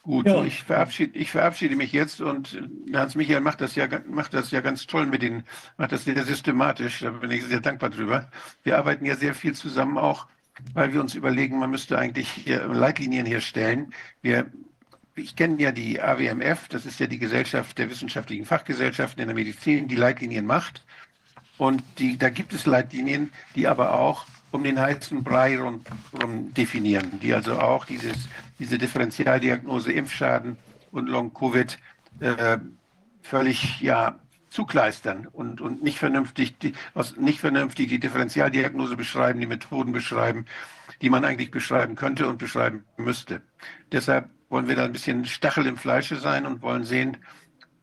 Gut, 0.04 0.26
Ja. 0.26 0.34
so 0.34 0.44
ich, 0.44 0.64
verabschiede, 0.64 1.18
ich 1.18 1.32
verabschiede 1.32 1.76
mich 1.76 1.92
jetzt 1.92 2.22
und 2.22 2.54
äh, 2.88 2.96
Hans-Michael 2.98 3.42
macht 3.42 3.62
das, 3.62 3.76
ja, 3.76 3.88
macht 4.08 4.34
das 4.34 4.50
ja 4.52 4.62
ganz 4.62 4.88
toll 4.88 5.06
mit 5.06 5.22
den, 5.22 5.44
macht 5.78 5.92
das 5.92 6.06
sehr 6.06 6.24
systematisch, 6.24 7.00
da 7.02 7.12
bin 7.12 7.32
ich 7.32 7.44
sehr 7.46 7.60
dankbar 7.62 7.90
drüber. 7.90 8.30
Wir 8.64 8.78
arbeiten 8.78 9.06
ja 9.06 9.16
sehr 9.16 9.36
viel 9.36 9.54
zusammen 9.54 9.98
auch, 9.98 10.28
weil 10.74 10.94
wir 10.94 11.02
uns 11.02 11.16
überlegen, 11.16 11.60
man 11.60 11.72
müsste 11.72 11.98
eigentlich 11.98 12.30
hier 12.30 12.68
Leitlinien 12.68 13.26
herstellen. 13.26 13.94
Wir, 14.22 14.48
ich 15.16 15.36
kenne 15.36 15.62
ja 15.62 15.72
die 15.72 16.02
AWMF, 16.02 16.68
das 16.70 16.86
ist 16.86 17.00
ja 17.00 17.08
die 17.08 17.20
Gesellschaft 17.20 17.78
der 17.78 17.90
wissenschaftlichen 17.90 18.46
Fachgesellschaften 18.46 19.22
in 19.22 19.28
der 19.28 19.36
Medizin, 19.36 19.88
die 19.88 19.96
Leitlinien 19.96 20.46
macht. 20.46 20.84
Und 21.58 21.84
die, 21.98 22.18
da 22.18 22.30
gibt 22.30 22.54
es 22.54 22.66
Leitlinien, 22.66 23.32
die 23.56 23.68
aber 23.68 23.94
auch 23.94 24.26
um 24.52 24.64
den 24.64 24.80
heißen 24.80 25.24
Brei 25.24 25.60
rum, 25.60 25.84
definieren, 26.54 27.20
die 27.20 27.34
also 27.34 27.60
auch 27.60 27.86
dieses, 27.86 28.30
diese 28.58 28.78
Differentialdiagnose 28.78 29.92
Impfschaden 29.92 30.58
und 30.92 31.08
Long-Covid 31.08 31.78
äh, 32.20 32.58
völlig 33.22 33.80
ja, 33.82 34.18
zukleistern 34.50 35.28
und, 35.28 35.62
und 35.62 35.84
nicht, 35.84 36.00
vernünftig, 36.00 36.58
die, 36.60 36.74
aus, 36.94 37.18
nicht 37.18 37.40
vernünftig 37.40 37.90
die 37.90 38.00
Differentialdiagnose 38.00 38.96
beschreiben, 38.96 39.40
die 39.40 39.48
Methoden 39.48 39.92
beschreiben, 39.92 40.46
die 41.02 41.10
man 41.10 41.26
eigentlich 41.26 41.52
beschreiben 41.52 41.96
könnte 41.96 42.28
und 42.28 42.38
beschreiben 42.38 42.84
müsste. 42.98 43.42
Deshalb 43.92 44.30
wollen 44.50 44.68
wir 44.68 44.76
da 44.76 44.86
ein 44.86 44.94
bisschen 44.94 45.26
Stachel 45.26 45.68
im 45.68 45.78
Fleische 45.78 46.18
sein 46.18 46.46
und 46.46 46.62
wollen 46.62 46.84
sehen, 46.84 47.18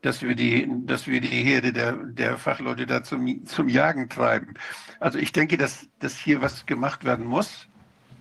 dass 0.03 0.23
wir 0.23 0.35
die, 0.35 0.69
dass 0.87 1.07
wir 1.07 1.21
die 1.21 1.29
Herde 1.29 1.73
der, 1.73 1.93
der 1.93 2.39
Fachleute 2.39 2.87
da 2.87 3.03
zum, 3.03 3.47
zum 3.47 3.69
Jagen 3.69 4.09
treiben. 4.09 4.55
Also 5.01 5.19
ich 5.19 5.33
denke, 5.33 5.57
dass, 5.57 5.89
dass 5.99 6.17
hier 6.17 6.41
was 6.43 6.67
gemacht 6.67 7.05
werden 7.05 7.27
muss. 7.27 7.69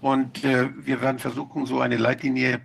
Und 0.02 0.44
äh, 0.44 0.70
wir 0.78 1.02
werden 1.02 1.20
versuchen, 1.20 1.66
so 1.66 1.80
eine 1.82 1.98
Leitlinie, 1.98 2.62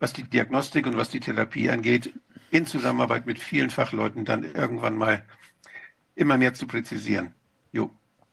was 0.00 0.12
die 0.12 0.22
Diagnostik 0.22 0.86
und 0.86 0.96
was 0.96 1.08
die 1.10 1.20
Therapie 1.20 1.70
angeht, 1.70 2.12
in 2.50 2.66
Zusammenarbeit 2.66 3.26
mit 3.26 3.38
vielen 3.38 3.70
Fachleuten 3.70 4.24
dann 4.24 4.44
irgendwann 4.44 4.96
mal 4.96 5.22
immer 6.14 6.36
mehr 6.36 6.54
zu 6.54 6.66
präzisieren. 6.66 7.34
Jo, 7.72 7.90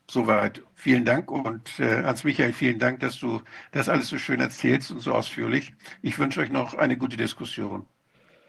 soweit. 0.10 0.62
Vielen 0.76 1.06
Dank 1.06 1.32
und 1.32 1.80
äh, 1.80 2.04
Hans-Michael, 2.04 2.54
vielen 2.54 2.80
Dank, 2.80 3.00
dass 3.00 3.20
du 3.20 3.42
das 3.72 3.90
alles 3.90 4.08
so 4.08 4.18
schön 4.18 4.40
erzählst 4.40 4.92
und 4.92 5.00
so 5.00 5.14
ausführlich. 5.14 5.74
Ich 6.02 6.20
wünsche 6.20 6.42
euch 6.42 6.52
noch 6.52 6.74
eine 6.76 6.98
gute 6.98 7.18
Diskussion. 7.18 7.86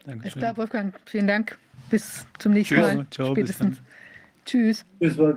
Alles 0.05 0.33
klar, 0.33 0.55
Wolfgang, 0.55 0.95
vielen 1.05 1.27
Dank. 1.27 1.57
Bis 1.89 2.25
zum 2.39 2.53
nächsten 2.53 2.75
Tschüss. 2.75 2.95
Mal. 2.95 3.07
Ciao, 3.11 3.31
Spätestens. 3.31 3.81
Tschüss. 4.45 4.85
Das 4.99 5.17
war, 5.17 5.35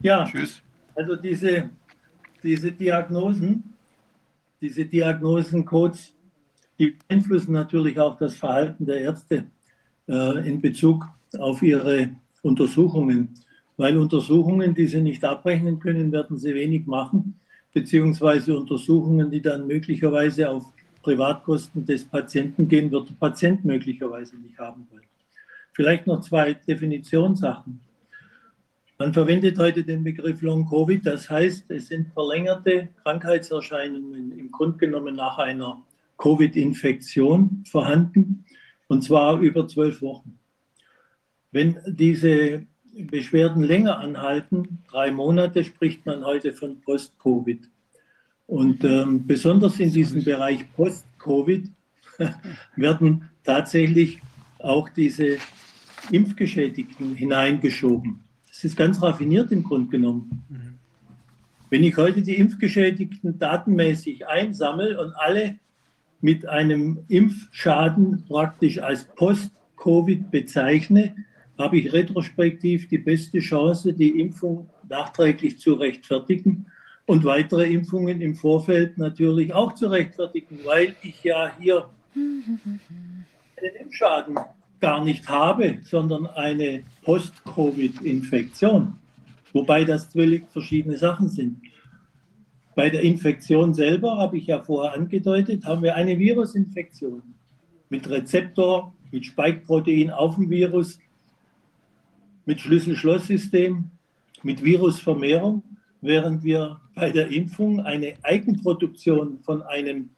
ja, 0.00 0.24
Tschüss. 0.24 0.62
also 0.94 1.14
diese, 1.16 1.70
diese 2.42 2.72
Diagnosen, 2.72 3.74
diese 4.60 4.84
Diagnosencodes, 4.84 6.12
die 6.78 6.96
beeinflussen 7.08 7.52
natürlich 7.52 7.98
auch 7.98 8.16
das 8.18 8.34
Verhalten 8.34 8.86
der 8.86 9.00
Ärzte 9.00 9.44
äh, 10.08 10.48
in 10.48 10.60
Bezug 10.60 11.06
auf 11.38 11.62
ihre 11.62 12.10
Untersuchungen. 12.42 13.28
Weil 13.76 13.96
Untersuchungen, 13.96 14.74
die 14.74 14.86
sie 14.86 15.00
nicht 15.00 15.24
abrechnen 15.24 15.78
können, 15.78 16.12
werden 16.12 16.36
sie 16.38 16.54
wenig 16.54 16.86
machen, 16.86 17.40
beziehungsweise 17.72 18.56
Untersuchungen, 18.56 19.30
die 19.30 19.40
dann 19.40 19.66
möglicherweise 19.66 20.50
auf 20.50 20.64
Privatkosten 21.02 21.84
des 21.84 22.04
Patienten 22.04 22.68
gehen, 22.68 22.90
wird 22.90 23.08
der 23.08 23.14
Patient 23.14 23.64
möglicherweise 23.64 24.36
nicht 24.36 24.58
haben 24.58 24.86
wollen. 24.90 25.02
Vielleicht 25.72 26.06
noch 26.06 26.20
zwei 26.20 26.54
Definitionssachen. 26.54 27.80
Man 28.98 29.12
verwendet 29.12 29.58
heute 29.58 29.82
den 29.82 30.04
Begriff 30.04 30.42
Long 30.42 30.68
Covid, 30.68 31.04
das 31.04 31.28
heißt, 31.28 31.70
es 31.70 31.88
sind 31.88 32.12
verlängerte 32.12 32.88
Krankheitserscheinungen 33.02 34.38
im 34.38 34.50
Grunde 34.52 34.78
genommen 34.78 35.16
nach 35.16 35.38
einer 35.38 35.82
Covid-Infektion 36.22 37.64
vorhanden, 37.68 38.44
und 38.86 39.02
zwar 39.02 39.40
über 39.40 39.66
zwölf 39.66 40.00
Wochen. 40.02 40.38
Wenn 41.50 41.78
diese 41.86 42.64
Beschwerden 42.94 43.64
länger 43.64 43.98
anhalten, 43.98 44.84
drei 44.88 45.10
Monate, 45.10 45.64
spricht 45.64 46.06
man 46.06 46.24
heute 46.24 46.52
von 46.52 46.80
Post-Covid. 46.80 47.68
Und 48.46 48.84
ähm, 48.84 49.26
besonders 49.26 49.80
in 49.80 49.92
diesem 49.92 50.22
Bereich 50.22 50.72
Post-Covid 50.74 51.68
werden 52.76 53.28
tatsächlich 53.42 54.20
auch 54.58 54.88
diese 54.90 55.38
Impfgeschädigten 56.10 57.16
hineingeschoben. 57.16 58.20
Das 58.46 58.62
ist 58.62 58.76
ganz 58.76 59.02
raffiniert 59.02 59.50
im 59.50 59.64
Grunde 59.64 59.90
genommen. 59.90 60.44
Mhm. 60.48 60.78
Wenn 61.70 61.82
ich 61.82 61.96
heute 61.96 62.22
die 62.22 62.36
Impfgeschädigten 62.36 63.38
datenmäßig 63.38 64.26
einsammle 64.26 65.00
und 65.00 65.14
alle 65.14 65.58
mit 66.22 66.48
einem 66.48 67.04
Impfschaden 67.08 68.24
praktisch 68.26 68.78
als 68.78 69.04
Post-Covid 69.04 70.30
bezeichne, 70.30 71.14
habe 71.58 71.78
ich 71.78 71.92
retrospektiv 71.92 72.88
die 72.88 72.98
beste 72.98 73.40
Chance, 73.40 73.92
die 73.92 74.20
Impfung 74.20 74.70
nachträglich 74.88 75.58
zu 75.58 75.74
rechtfertigen 75.74 76.66
und 77.06 77.24
weitere 77.24 77.70
Impfungen 77.72 78.20
im 78.20 78.34
Vorfeld 78.34 78.96
natürlich 78.98 79.52
auch 79.52 79.74
zu 79.74 79.88
rechtfertigen, 79.88 80.60
weil 80.64 80.94
ich 81.02 81.22
ja 81.24 81.52
hier 81.58 81.88
einen 82.14 83.26
Impfschaden 83.80 84.38
gar 84.80 85.04
nicht 85.04 85.28
habe, 85.28 85.78
sondern 85.84 86.26
eine 86.26 86.84
Post-Covid-Infektion. 87.02 88.94
Wobei 89.52 89.84
das 89.84 90.06
völlig 90.06 90.48
verschiedene 90.50 90.96
Sachen 90.96 91.28
sind. 91.28 91.60
Bei 92.74 92.88
der 92.88 93.02
Infektion 93.02 93.74
selber, 93.74 94.16
habe 94.16 94.38
ich 94.38 94.46
ja 94.46 94.62
vorher 94.62 94.94
angedeutet, 94.94 95.64
haben 95.64 95.82
wir 95.82 95.94
eine 95.94 96.18
Virusinfektion 96.18 97.22
mit 97.90 98.08
Rezeptor, 98.08 98.94
mit 99.10 99.26
Spike-Protein 99.26 100.10
auf 100.10 100.36
dem 100.36 100.48
Virus, 100.48 100.98
mit 102.46 102.60
Schlüssel-Schloss-System, 102.60 103.90
mit 104.42 104.64
Virusvermehrung, 104.64 105.62
während 106.00 106.42
wir 106.42 106.80
bei 106.94 107.10
der 107.10 107.28
Impfung 107.28 107.80
eine 107.80 108.14
Eigenproduktion 108.22 109.38
von 109.40 109.62
einem 109.62 110.10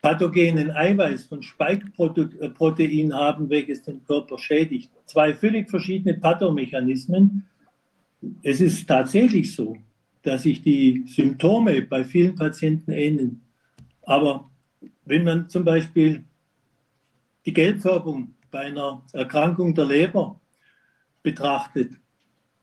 pathogenen 0.00 0.70
Eiweiß, 0.70 1.24
von 1.24 1.42
Spike-Protein 1.42 3.12
haben, 3.12 3.50
welches 3.50 3.82
den 3.82 4.04
Körper 4.04 4.38
schädigt. 4.38 4.90
Zwei 5.06 5.34
völlig 5.34 5.70
verschiedene 5.70 6.14
Pathomechanismen. 6.14 7.44
Es 8.42 8.60
ist 8.60 8.86
tatsächlich 8.88 9.54
so, 9.54 9.76
dass 10.22 10.44
sich 10.44 10.62
die 10.62 11.04
Symptome 11.08 11.82
bei 11.82 12.04
vielen 12.04 12.34
Patienten 12.34 12.92
ähneln. 12.92 13.42
Aber 14.02 14.50
wenn 15.04 15.24
man 15.24 15.48
zum 15.48 15.64
Beispiel 15.64 16.24
die 17.44 17.52
Gelbfärbung 17.52 18.34
bei 18.50 18.60
einer 18.60 19.02
Erkrankung 19.12 19.74
der 19.74 19.86
Leber 19.86 20.40
betrachtet, 21.22 21.92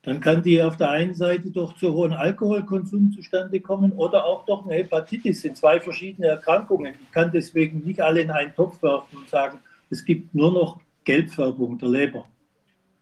dann 0.04 0.22
kann 0.22 0.42
die 0.42 0.62
auf 0.62 0.78
der 0.78 0.92
einen 0.92 1.14
Seite 1.14 1.52
durch 1.52 1.76
zu 1.76 1.94
hohen 1.94 2.14
Alkoholkonsum 2.14 3.12
zustande 3.12 3.60
kommen 3.60 3.92
oder 3.92 4.26
auch 4.26 4.46
durch 4.46 4.66
eine 4.66 4.76
Hepatitis. 4.76 5.38
Das 5.38 5.42
sind 5.42 5.58
zwei 5.58 5.82
verschiedene 5.82 6.28
Erkrankungen. 6.28 6.96
Ich 7.02 7.12
kann 7.12 7.32
deswegen 7.32 7.84
nicht 7.84 8.00
alle 8.00 8.22
in 8.22 8.32
einen 8.32 8.56
Topf 8.56 8.82
werfen 8.82 9.18
und 9.18 9.30
sagen, 9.30 9.60
es 9.90 10.06
gibt 10.06 10.34
nur 10.34 10.54
noch 10.54 10.80
Gelbfärbung 11.04 11.78
der 11.78 11.90
Leber. 11.90 12.26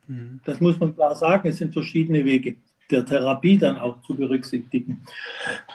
Mhm. 0.08 0.40
Das 0.44 0.60
muss 0.60 0.80
man 0.80 0.96
klar 0.96 1.16
sagen. 1.16 1.48
Es 1.48 1.58
sind 1.58 1.74
verschiedene 1.74 2.26
Wege 2.26 2.56
der 2.90 3.06
Therapie 3.06 3.58
dann 3.58 3.78
auch 3.78 4.02
zu 4.02 4.16
berücksichtigen. 4.16 5.02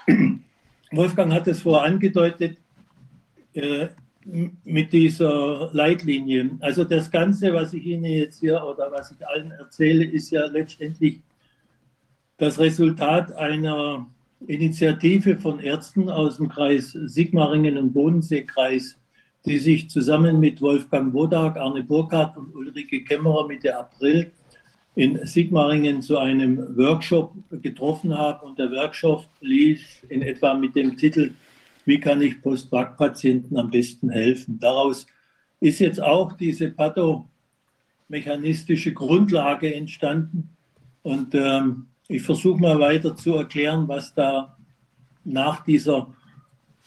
Wolfgang 0.92 1.32
hat 1.32 1.46
es 1.48 1.62
vorher 1.62 1.90
angedeutet 1.90 2.58
äh, 3.54 3.88
mit 4.64 4.92
dieser 4.92 5.70
Leitlinie. 5.72 6.50
Also 6.60 6.84
das 6.84 7.10
Ganze, 7.10 7.52
was 7.52 7.72
ich 7.72 7.84
Ihnen 7.84 8.04
jetzt 8.04 8.40
hier 8.40 8.62
oder 8.62 8.90
was 8.92 9.10
ich 9.10 9.26
allen 9.26 9.50
erzähle, 9.50 10.04
ist 10.04 10.30
ja 10.30 10.46
letztendlich 10.46 11.20
das 12.38 12.58
Resultat 12.58 13.32
einer 13.32 14.06
Initiative 14.46 15.36
von 15.36 15.60
Ärzten 15.60 16.08
aus 16.08 16.36
dem 16.36 16.48
Kreis 16.48 16.92
Sigmaringen 16.92 17.76
und 17.76 17.92
Bodenseekreis, 17.92 18.96
die 19.44 19.58
sich 19.58 19.90
zusammen 19.90 20.40
mit 20.40 20.60
Wolfgang 20.60 21.12
Wodak, 21.12 21.56
Arne 21.56 21.82
Burkhardt 21.82 22.36
und 22.36 22.54
Ulrike 22.54 23.04
Kämmerer 23.04 23.46
Mitte 23.46 23.76
April 23.76 24.30
in 24.94 25.26
Sigmaringen 25.26 26.02
zu 26.02 26.18
einem 26.18 26.76
Workshop 26.76 27.32
getroffen 27.62 28.16
habe. 28.16 28.44
Und 28.44 28.56
der 28.58 28.70
Workshop 28.70 29.26
lief 29.40 30.04
in 30.08 30.22
etwa 30.22 30.54
mit 30.54 30.76
dem 30.76 30.96
Titel, 30.96 31.32
wie 31.84 31.98
kann 31.98 32.22
ich 32.22 32.40
Post-Vac-Patienten 32.42 33.56
am 33.56 33.70
besten 33.70 34.10
helfen? 34.10 34.60
Daraus 34.60 35.04
ist 35.60 35.80
jetzt 35.80 36.00
auch 36.00 36.34
diese 36.34 36.70
pathomechanistische 36.70 38.92
Grundlage 38.92 39.74
entstanden. 39.74 40.50
Und 41.02 41.34
ähm, 41.34 41.86
ich 42.08 42.22
versuche 42.22 42.60
mal 42.60 42.78
weiter 42.78 43.16
zu 43.16 43.34
erklären, 43.34 43.88
was 43.88 44.14
da 44.14 44.56
nach 45.24 45.64
dieser, 45.64 46.14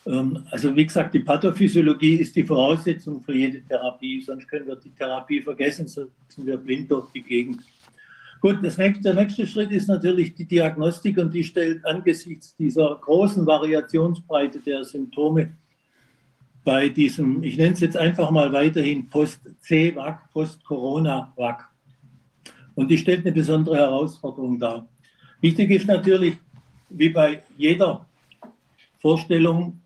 ähm, 0.05 0.45
also 0.51 0.75
wie 0.75 0.85
gesagt, 0.85 1.13
die 1.13 1.19
Pathophysiologie 1.19 2.15
ist 2.15 2.35
die 2.35 2.43
Voraussetzung 2.43 3.23
für 3.23 3.33
jede 3.33 3.63
Therapie, 3.63 4.21
sonst 4.21 4.47
können 4.47 4.67
wir 4.67 4.75
die 4.75 4.91
Therapie 4.91 5.41
vergessen, 5.41 5.87
sonst 5.87 6.11
sind 6.29 6.45
wir 6.45 6.57
blind 6.57 6.91
durch 6.91 7.09
die 7.11 7.23
Gegend. 7.23 7.61
Gut, 8.45 8.59
das 8.61 8.77
nächste, 8.77 9.01
der 9.01 9.15
nächste 9.15 9.47
Schritt 9.47 9.71
ist 9.71 9.87
natürlich 9.87 10.35
die 10.35 10.45
Diagnostik 10.45 11.17
und 11.17 11.33
die 11.33 11.43
stellt 11.43 11.83
angesichts 11.83 12.55
dieser 12.55 12.95
großen 13.01 13.43
Variationsbreite 13.43 14.59
der 14.59 14.83
Symptome 14.83 15.57
bei 16.63 16.89
diesem, 16.89 17.41
ich 17.41 17.57
nenne 17.57 17.73
es 17.73 17.79
jetzt 17.79 17.97
einfach 17.97 18.29
mal 18.29 18.53
weiterhin 18.53 19.09
Post-C-WAC, 19.09 20.31
Post-Corona-WAC. 20.31 21.67
Und 22.75 22.91
die 22.91 22.99
stellt 22.99 23.25
eine 23.25 23.31
besondere 23.31 23.77
Herausforderung 23.77 24.59
dar. 24.59 24.87
Wichtig 25.41 25.71
ist 25.71 25.87
natürlich, 25.87 26.37
wie 26.91 27.09
bei 27.09 27.41
jeder 27.57 28.05
Vorstellung 28.99 29.81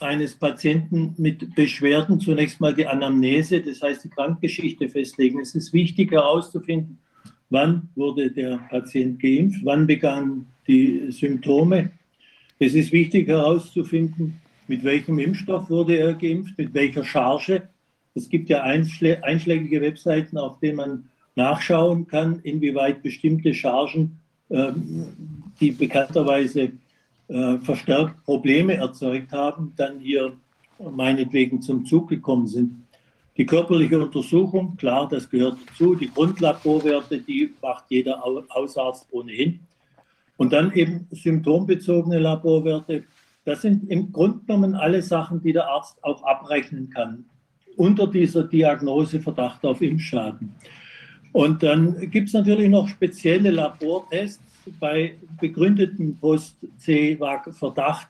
eines 0.00 0.34
Patienten 0.34 1.14
mit 1.16 1.54
Beschwerden, 1.54 2.18
zunächst 2.18 2.60
mal 2.60 2.74
die 2.74 2.88
Anamnese, 2.88 3.60
das 3.60 3.80
heißt 3.80 4.02
die 4.02 4.10
Krankgeschichte 4.10 4.88
festlegen. 4.88 5.38
Es 5.38 5.54
ist 5.54 5.72
wichtig 5.72 6.10
herauszufinden, 6.10 6.98
wann 7.50 7.88
wurde 7.96 8.30
der 8.30 8.58
Patient 8.70 9.20
geimpft, 9.20 9.60
wann 9.64 9.86
begannen 9.86 10.46
die 10.66 11.10
Symptome. 11.10 11.90
Es 12.58 12.74
ist 12.74 12.92
wichtig 12.92 13.28
herauszufinden, 13.28 14.40
mit 14.68 14.84
welchem 14.84 15.18
Impfstoff 15.18 15.68
wurde 15.68 15.96
er 15.96 16.14
geimpft, 16.14 16.56
mit 16.56 16.72
welcher 16.74 17.04
Charge. 17.04 17.68
Es 18.14 18.28
gibt 18.28 18.48
ja 18.48 18.62
einschlägige 18.62 19.80
Webseiten, 19.80 20.38
auf 20.38 20.60
denen 20.60 20.76
man 20.76 21.04
nachschauen 21.34 22.06
kann, 22.06 22.40
inwieweit 22.42 23.02
bestimmte 23.02 23.54
Chargen, 23.54 24.18
ähm, 24.50 25.06
die 25.60 25.72
bekannterweise 25.72 26.72
äh, 27.28 27.58
verstärkt 27.58 28.24
Probleme 28.24 28.74
erzeugt 28.74 29.32
haben, 29.32 29.72
dann 29.76 30.00
hier 30.00 30.32
meinetwegen 30.78 31.62
zum 31.62 31.84
Zug 31.84 32.08
gekommen 32.08 32.46
sind. 32.46 32.74
Die 33.36 33.46
körperliche 33.46 33.98
Untersuchung, 33.98 34.76
klar, 34.76 35.08
das 35.08 35.28
gehört 35.28 35.58
dazu. 35.66 35.94
Die 35.94 36.10
Grundlaborwerte, 36.10 37.18
die 37.20 37.54
macht 37.62 37.84
jeder 37.88 38.22
Hausarzt 38.54 39.06
ohnehin. 39.12 39.60
Und 40.36 40.52
dann 40.52 40.72
eben 40.72 41.06
symptombezogene 41.10 42.18
Laborwerte. 42.18 43.04
Das 43.44 43.62
sind 43.62 43.90
im 43.90 44.12
Grunde 44.12 44.40
genommen 44.46 44.74
alle 44.74 45.02
Sachen, 45.02 45.42
die 45.42 45.52
der 45.52 45.68
Arzt 45.68 46.02
auch 46.02 46.22
abrechnen 46.24 46.90
kann. 46.90 47.24
Unter 47.76 48.06
dieser 48.06 48.44
Diagnose 48.44 49.20
Verdacht 49.20 49.64
auf 49.64 49.80
Impfschaden. 49.80 50.54
Und 51.32 51.62
dann 51.62 52.10
gibt 52.10 52.28
es 52.28 52.34
natürlich 52.34 52.68
noch 52.68 52.88
spezielle 52.88 53.50
Labortests 53.50 54.42
bei 54.78 55.16
begründetem 55.40 56.16
Post-C-Verdacht 56.18 58.09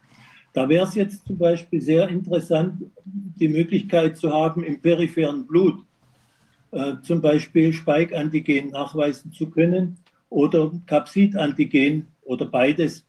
da 0.53 0.69
wäre 0.69 0.87
es 0.87 0.95
jetzt 0.95 1.27
zum 1.27 1.39
Beispiel 1.39 1.81
sehr 1.81 2.09
interessant, 2.09 2.83
die 3.05 3.49
Möglichkeit 3.49 4.17
zu 4.17 4.33
haben, 4.33 4.65
im 4.65 4.81
peripheren 4.81 5.47
Blut 5.47 5.85
äh, 6.73 6.95
zum 7.03 7.21
Beispiel 7.21 7.73
Spike-Antigen 7.73 8.71
nachweisen 8.71 9.33
zu 9.33 9.49
können 9.49 9.99
oder 10.29 10.73
Capsid-Antigen 10.87 12.07
oder 12.23 12.47
beides. 12.47 13.07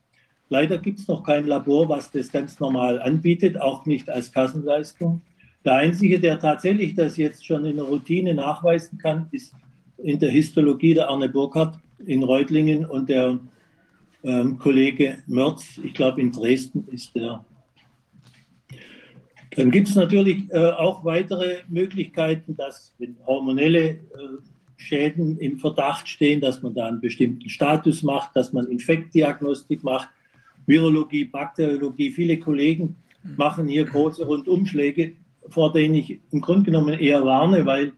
Leider 0.49 0.77
gibt 0.77 0.99
es 0.99 1.07
noch 1.07 1.23
kein 1.23 1.47
Labor, 1.47 1.87
was 1.89 2.11
das 2.11 2.31
ganz 2.31 2.59
normal 2.59 3.01
anbietet, 3.01 3.59
auch 3.59 3.85
nicht 3.85 4.09
als 4.09 4.31
Kassenleistung. 4.31 5.21
Der 5.63 5.75
Einzige, 5.75 6.19
der 6.19 6.39
tatsächlich 6.39 6.95
das 6.95 7.17
jetzt 7.17 7.45
schon 7.45 7.65
in 7.65 7.77
der 7.77 7.85
Routine 7.85 8.33
nachweisen 8.33 8.97
kann, 8.97 9.27
ist 9.31 9.53
in 9.97 10.19
der 10.19 10.31
Histologie 10.31 10.95
der 10.95 11.09
Arne 11.09 11.29
Burkhardt 11.29 11.77
in 12.05 12.23
Reutlingen 12.23 12.85
und 12.85 13.09
der 13.09 13.39
ähm, 14.23 14.57
Kollege 14.57 15.19
Mörz, 15.27 15.79
ich 15.83 15.93
glaube 15.93 16.21
in 16.21 16.31
Dresden 16.31 16.87
ist 16.91 17.15
der. 17.15 17.43
Dann 19.55 19.69
gibt 19.69 19.89
es 19.89 19.95
natürlich 19.95 20.49
äh, 20.51 20.71
auch 20.71 21.03
weitere 21.03 21.57
Möglichkeiten, 21.67 22.55
dass 22.55 22.93
wenn 22.99 23.17
hormonelle 23.25 23.89
äh, 23.89 23.97
Schäden 24.77 25.37
im 25.39 25.59
Verdacht 25.59 26.07
stehen, 26.07 26.41
dass 26.41 26.61
man 26.61 26.73
da 26.73 26.87
einen 26.87 27.01
bestimmten 27.01 27.49
Status 27.49 28.01
macht, 28.01 28.35
dass 28.35 28.53
man 28.53 28.67
Infektdiagnostik 28.67 29.83
macht, 29.83 30.09
Virologie, 30.65 31.25
Bakteriologie. 31.25 32.11
Viele 32.11 32.39
Kollegen 32.39 32.95
machen 33.35 33.67
hier 33.67 33.85
große 33.85 34.25
Rundumschläge 34.25 35.15
vor 35.49 35.73
denen 35.73 35.95
ich 35.95 36.19
im 36.31 36.41
Grunde 36.41 36.71
genommen 36.71 36.99
eher 36.99 37.25
warne, 37.25 37.65
weil 37.65 37.93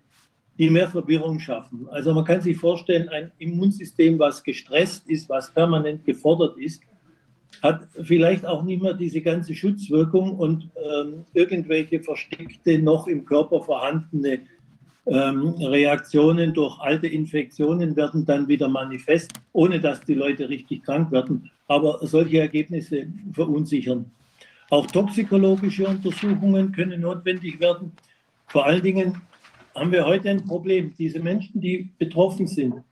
die 0.57 0.69
mehr 0.69 0.89
Verwirrung 0.89 1.39
schaffen. 1.39 1.87
Also 1.89 2.13
man 2.13 2.25
kann 2.25 2.41
sich 2.41 2.57
vorstellen, 2.57 3.09
ein 3.09 3.31
Immunsystem, 3.39 4.19
was 4.19 4.43
gestresst 4.43 5.09
ist, 5.09 5.29
was 5.29 5.53
permanent 5.53 6.05
gefordert 6.05 6.57
ist, 6.57 6.81
hat 7.61 7.87
vielleicht 8.03 8.45
auch 8.45 8.63
nicht 8.63 8.81
mehr 8.81 8.93
diese 8.93 9.21
ganze 9.21 9.55
Schutzwirkung 9.55 10.37
und 10.37 10.69
ähm, 10.75 11.25
irgendwelche 11.33 11.99
versteckte, 12.01 12.79
noch 12.79 13.07
im 13.07 13.25
Körper 13.25 13.61
vorhandene 13.61 14.41
ähm, 15.05 15.55
Reaktionen 15.59 16.53
durch 16.53 16.79
alte 16.79 17.07
Infektionen 17.07 17.95
werden 17.95 18.25
dann 18.25 18.47
wieder 18.47 18.67
manifest, 18.67 19.33
ohne 19.51 19.79
dass 19.79 20.01
die 20.01 20.13
Leute 20.13 20.47
richtig 20.47 20.83
krank 20.83 21.11
werden. 21.11 21.49
Aber 21.67 21.99
solche 22.01 22.39
Ergebnisse 22.39 23.07
verunsichern. 23.33 24.11
Auch 24.69 24.87
toxikologische 24.87 25.87
Untersuchungen 25.87 26.71
können 26.71 27.01
notwendig 27.01 27.59
werden. 27.59 27.91
Vor 28.47 28.65
allen 28.65 28.81
Dingen 28.81 29.21
haben 29.75 29.91
wir 29.91 30.05
heute 30.05 30.29
ein 30.29 30.45
Problem. 30.45 30.93
Diese 30.97 31.19
Menschen, 31.19 31.61
die 31.61 31.93
betroffen 31.97 32.47
sind, 32.47 32.83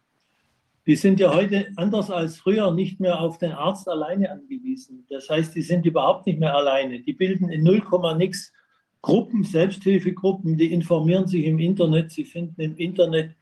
die 0.88 0.96
sind 0.96 1.20
ja 1.20 1.34
heute 1.34 1.68
anders 1.76 2.10
als 2.10 2.38
früher 2.38 2.72
nicht 2.72 3.00
mehr 3.00 3.22
auf 3.22 3.38
den 3.38 3.52
Arzt 3.52 3.88
alleine 3.88 4.32
angewiesen. 4.32 5.06
Das 5.10 5.30
heißt, 5.30 5.56
die 5.56 5.62
sind 5.62 5.86
überhaupt 5.86 6.26
nicht 6.26 6.40
mehr 6.40 6.56
alleine. 6.56 7.00
Die 7.00 7.14
bilden 7.14 7.50
in 7.50 7.64
0, 7.64 7.84
nix 8.18 8.52
Gruppen, 9.02 9.44
Selbsthilfegruppen, 9.44 10.58
die 10.58 10.74
informieren 10.74 11.28
sich 11.28 11.46
im 11.46 11.60
Internet. 11.60 12.12
Sie 12.12 12.26
finden 12.26 12.62
im 12.62 12.76
Internet 12.78 13.36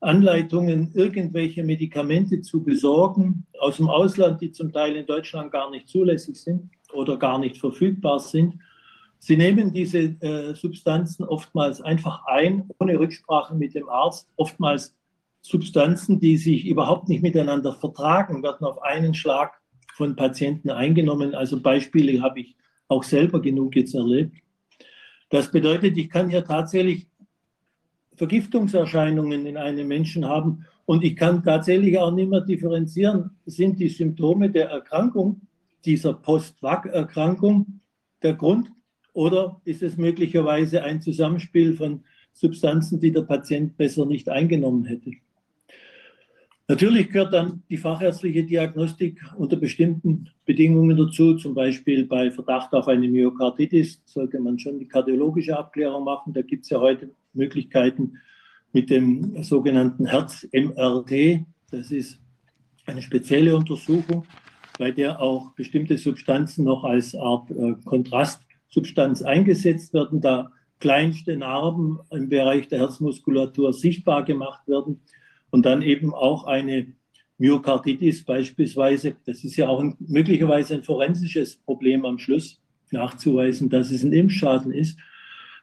Anleitungen, 0.00 0.90
irgendwelche 0.94 1.62
Medikamente 1.62 2.42
zu 2.42 2.62
besorgen 2.62 3.46
aus 3.60 3.76
dem 3.76 3.88
Ausland, 3.88 4.40
die 4.40 4.50
zum 4.50 4.72
Teil 4.72 4.96
in 4.96 5.06
Deutschland 5.06 5.52
gar 5.52 5.70
nicht 5.70 5.88
zulässig 5.88 6.36
sind 6.36 6.70
oder 6.92 7.16
gar 7.16 7.38
nicht 7.38 7.58
verfügbar 7.58 8.18
sind. 8.18 8.54
Sie 9.24 9.36
nehmen 9.36 9.72
diese 9.72 10.00
äh, 10.00 10.52
Substanzen 10.56 11.22
oftmals 11.24 11.80
einfach 11.80 12.26
ein, 12.26 12.68
ohne 12.80 12.98
Rücksprache 12.98 13.54
mit 13.54 13.72
dem 13.72 13.88
Arzt. 13.88 14.28
Oftmals 14.34 14.96
Substanzen, 15.42 16.18
die 16.18 16.36
sich 16.36 16.66
überhaupt 16.66 17.08
nicht 17.08 17.22
miteinander 17.22 17.72
vertragen, 17.72 18.42
werden 18.42 18.66
auf 18.66 18.82
einen 18.82 19.14
Schlag 19.14 19.52
von 19.94 20.16
Patienten 20.16 20.70
eingenommen. 20.70 21.36
Also 21.36 21.62
Beispiele 21.62 22.20
habe 22.20 22.40
ich 22.40 22.56
auch 22.88 23.04
selber 23.04 23.40
genug 23.40 23.76
jetzt 23.76 23.94
erlebt. 23.94 24.36
Das 25.30 25.52
bedeutet, 25.52 25.96
ich 25.96 26.10
kann 26.10 26.28
hier 26.28 26.44
tatsächlich 26.44 27.06
Vergiftungserscheinungen 28.16 29.46
in 29.46 29.56
einem 29.56 29.86
Menschen 29.86 30.24
haben 30.24 30.66
und 30.84 31.04
ich 31.04 31.14
kann 31.14 31.44
tatsächlich 31.44 31.96
auch 31.96 32.10
nicht 32.10 32.28
mehr 32.28 32.40
differenzieren, 32.40 33.30
sind 33.46 33.78
die 33.78 33.88
Symptome 33.88 34.50
der 34.50 34.68
Erkrankung 34.68 35.42
dieser 35.84 36.12
Post-Vac-Erkrankung 36.12 37.80
der 38.20 38.34
Grund 38.34 38.72
oder 39.12 39.60
ist 39.64 39.82
es 39.82 39.96
möglicherweise 39.96 40.82
ein 40.82 41.00
Zusammenspiel 41.00 41.76
von 41.76 42.04
Substanzen, 42.32 43.00
die 43.00 43.12
der 43.12 43.22
Patient 43.22 43.76
besser 43.76 44.06
nicht 44.06 44.28
eingenommen 44.28 44.84
hätte? 44.84 45.12
Natürlich 46.68 47.10
gehört 47.10 47.34
dann 47.34 47.62
die 47.68 47.76
fachärztliche 47.76 48.44
Diagnostik 48.44 49.20
unter 49.36 49.56
bestimmten 49.56 50.30
Bedingungen 50.46 50.96
dazu. 50.96 51.34
Zum 51.34 51.54
Beispiel 51.54 52.06
bei 52.06 52.30
Verdacht 52.30 52.72
auf 52.72 52.88
eine 52.88 53.08
Myokarditis 53.08 54.00
sollte 54.06 54.40
man 54.40 54.58
schon 54.58 54.78
die 54.78 54.88
kardiologische 54.88 55.58
Abklärung 55.58 56.04
machen. 56.04 56.32
Da 56.32 56.40
gibt 56.40 56.64
es 56.64 56.70
ja 56.70 56.80
heute 56.80 57.10
Möglichkeiten 57.34 58.14
mit 58.72 58.88
dem 58.88 59.42
sogenannten 59.42 60.06
Herz-MRT. 60.06 61.44
Das 61.70 61.90
ist 61.90 62.18
eine 62.86 63.02
spezielle 63.02 63.54
Untersuchung, 63.56 64.24
bei 64.78 64.90
der 64.90 65.20
auch 65.20 65.52
bestimmte 65.52 65.98
Substanzen 65.98 66.64
noch 66.64 66.84
als 66.84 67.14
Art 67.14 67.50
äh, 67.50 67.74
Kontrastsubstanz 68.72 69.22
eingesetzt 69.22 69.92
werden, 69.94 70.20
da 70.20 70.50
kleinste 70.80 71.36
Narben 71.36 72.00
im 72.10 72.28
Bereich 72.28 72.68
der 72.68 72.80
Herzmuskulatur 72.80 73.72
sichtbar 73.72 74.24
gemacht 74.24 74.66
werden 74.66 75.00
und 75.50 75.64
dann 75.64 75.82
eben 75.82 76.12
auch 76.12 76.44
eine 76.44 76.92
Myokarditis 77.38 78.24
beispielsweise, 78.24 79.16
das 79.26 79.44
ist 79.44 79.56
ja 79.56 79.68
auch 79.68 79.80
ein, 79.80 79.96
möglicherweise 80.00 80.74
ein 80.74 80.82
forensisches 80.82 81.56
Problem 81.56 82.04
am 82.04 82.18
Schluss 82.18 82.60
nachzuweisen, 82.90 83.68
dass 83.68 83.90
es 83.90 84.02
ein 84.02 84.12
Impfschaden 84.12 84.72
ist, 84.72 84.98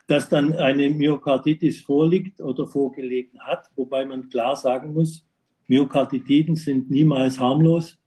dass 0.08 0.30
dann 0.30 0.54
eine 0.54 0.90
Myokarditis 0.90 1.82
vorliegt 1.82 2.42
oder 2.42 2.68
vorgelegen 2.68 3.40
hat, 3.40 3.70
wobei 3.76 4.06
man 4.06 4.30
klar 4.30 4.56
sagen 4.56 4.94
muss, 4.94 5.26
Myokarditiden 5.68 6.56
sind 6.56 6.90
niemals 6.90 7.40
harmlos. 7.40 7.98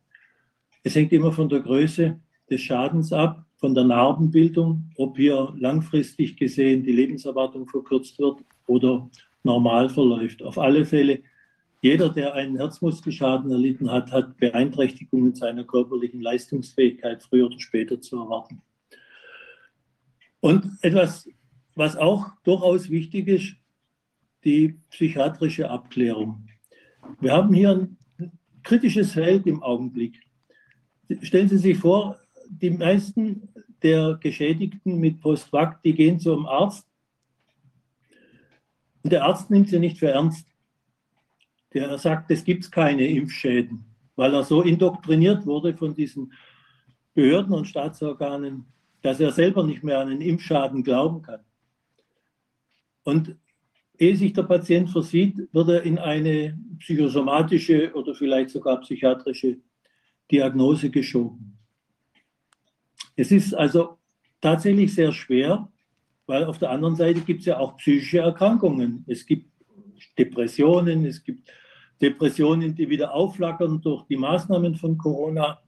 Es 0.83 0.97
hängt 0.97 1.13
immer 1.13 1.31
von 1.31 1.49
der 1.49 1.61
Größe 1.61 2.21
des 2.51 2.61
Schadens 2.61 3.13
ab, 3.13 3.47
von 3.63 3.77
der 3.77 3.85
Narbenbildung, 3.85 4.91
ob 4.97 5.17
hier 5.17 5.55
langfristig 5.57 6.37
gesehen 6.37 6.83
die 6.83 6.91
Lebenserwartung 6.91 7.69
verkürzt 7.69 8.19
wird 8.19 8.41
oder 8.67 9.09
normal 9.45 9.89
verläuft. 9.89 10.43
Auf 10.43 10.59
alle 10.59 10.85
Fälle, 10.85 11.23
jeder, 11.81 12.09
der 12.09 12.35
einen 12.35 12.57
Herzmuskelschaden 12.57 13.53
erlitten 13.53 13.89
hat, 13.89 14.11
hat 14.11 14.37
Beeinträchtigungen 14.39 15.37
seiner 15.37 15.63
körperlichen 15.63 16.21
Leistungsfähigkeit 16.21 17.23
früher 17.23 17.47
oder 17.47 17.61
später 17.61 18.01
zu 18.01 18.17
erwarten. 18.17 18.61
Und 20.41 20.67
etwas, 20.83 21.31
was 21.77 21.97
auch 21.97 22.33
durchaus 22.43 22.91
wichtig 22.91 23.29
ist, 23.29 23.55
die 24.45 24.77
psychiatrische 24.91 25.71
Abklärung. 25.71 26.49
Wir 27.21 27.31
haben 27.31 27.55
hier 27.55 27.71
ein 27.71 27.97
kritisches 28.65 29.13
Feld 29.13 29.47
im 29.47 29.63
Augenblick. 29.63 30.19
Stellen 31.23 31.49
Sie 31.49 31.59
sich 31.59 31.79
vor, 31.79 32.19
die 32.61 32.71
meisten 32.71 33.49
der 33.83 34.19
Geschädigten 34.21 34.99
mit 34.99 35.21
Postvac, 35.21 35.83
die 35.83 35.95
gehen 35.95 36.21
zum 36.21 36.47
Arzt 36.47 36.87
und 39.03 39.13
der 39.13 39.25
Arzt 39.25 39.51
nimmt 39.51 39.69
sie 39.69 39.79
nicht 39.79 39.99
für 39.99 40.11
ernst. 40.11 40.47
Der 41.75 41.99
sagt, 41.99 42.31
es 42.31 42.45
gibt 42.45 42.71
keine 42.71 43.07
Impfschäden, 43.07 43.85
weil 44.17 44.35
er 44.35 44.45
so 44.45 44.63
indoktriniert 44.63 45.47
wurde 45.47 45.75
von 45.75 45.95
diesen 45.95 46.33
Behörden 47.15 47.55
und 47.55 47.67
Staatsorganen, 47.67 48.67
dass 49.01 49.21
er 49.21 49.33
selber 49.33 49.65
nicht 49.65 49.83
mehr 49.83 49.99
an 49.99 50.09
einen 50.09 50.21
Impfschaden 50.21 50.83
glauben 50.85 51.23
kann. 51.23 51.41
Und 53.05 53.37
ehe 53.99 54.17
sich 54.17 54.33
der 54.33 54.45
Patient 54.45 54.91
versieht, 54.91 55.49
wird 55.53 55.69
er 55.69 55.83
in 55.83 55.99
eine 55.99 56.59
psychosomatische 56.79 57.93
oder 57.95 58.15
vielleicht 58.15 58.51
sogar 58.51 58.81
psychiatrische 58.81 59.59
Diagnose 60.31 60.91
geschoben. 60.91 61.59
Es 63.17 63.31
ist 63.31 63.55
also 63.55 63.99
tatsächlich 64.41 64.95
sehr 64.95 65.13
schwer, 65.13 65.69
weil 66.27 66.45
auf 66.45 66.59
der 66.59 66.71
anderen 66.71 66.97
Seite 66.97 67.21
gibt 67.21 67.41
es 67.41 67.47
ja 67.47 67.59
auch 67.59 67.77
psychische 67.77 68.19
Erkrankungen. 68.19 69.05
Es 69.07 69.27
gibt 69.27 69.51
Depressionen, 70.19 71.05
es 71.05 71.23
gibt 71.23 71.51
Depressionen, 72.01 72.75
die 72.75 72.89
wieder 72.89 73.15
aufflackern 73.15 73.81
durch 73.81 74.05
die 74.07 74.17
Maßnahmen 74.17 74.77
von 74.77 74.99
Corona. 74.99 75.61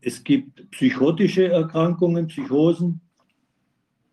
Es 0.00 0.22
gibt 0.22 0.70
psychotische 0.70 1.48
Erkrankungen, 1.48 2.28
Psychosen. 2.28 3.00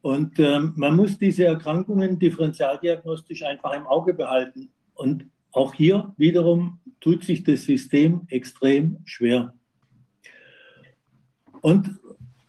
Und 0.02 0.40
ähm, 0.40 0.74
man 0.76 0.95
muss 0.95 1.18
diese 1.18 1.45
Erkrankungen 1.45 2.18
differentialdiagnostisch 2.18 3.44
einfach 3.44 3.74
im 3.74 3.86
Auge 3.86 4.14
behalten. 4.14 4.72
Und 4.95 5.30
auch 5.52 5.74
hier 5.74 6.14
wiederum 6.18 6.80
tut 7.00 7.24
sich 7.24 7.44
das 7.44 7.64
System 7.64 8.22
extrem 8.30 8.98
schwer. 9.06 9.53
Und 11.61 12.01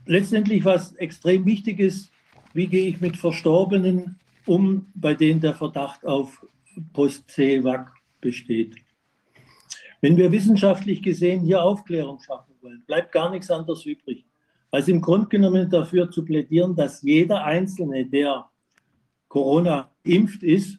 letztendlich, 0.07 0.65
was 0.65 0.93
extrem 0.95 1.45
wichtig 1.47 1.81
ist, 1.81 2.13
wie 2.55 2.67
gehe 2.67 2.89
ich 2.89 3.01
mit 3.01 3.17
Verstorbenen 3.17 4.19
um, 4.47 4.91
bei 4.95 5.15
denen 5.15 5.41
der 5.41 5.55
Verdacht 5.55 6.05
auf 6.05 6.45
Post-CEVAC 6.93 7.93
besteht. 8.21 8.77
Wenn 10.01 10.17
wir 10.17 10.33
wissenschaftlich 10.33 11.03
gesehen 11.03 11.43
hier 11.43 11.63
Aufklärung 11.63 12.19
schaffen 12.21 12.55
wollen, 12.61 12.83
bleibt 12.87 13.13
gar 13.13 13.31
nichts 13.31 13.51
anderes 13.51 13.87
übrig, 13.87 14.25
als 14.71 14.89
im 14.89 15.01
Grunde 15.01 15.29
genommen 15.29 15.71
dafür 15.71 16.11
zu 16.11 16.25
plädieren, 16.25 16.75
dass 16.75 17.03
jeder 17.03 17.45
Einzelne, 17.45 18.05
der 18.07 18.49
Corona 19.29 19.91
impft 20.03 20.43
ist 20.43 20.79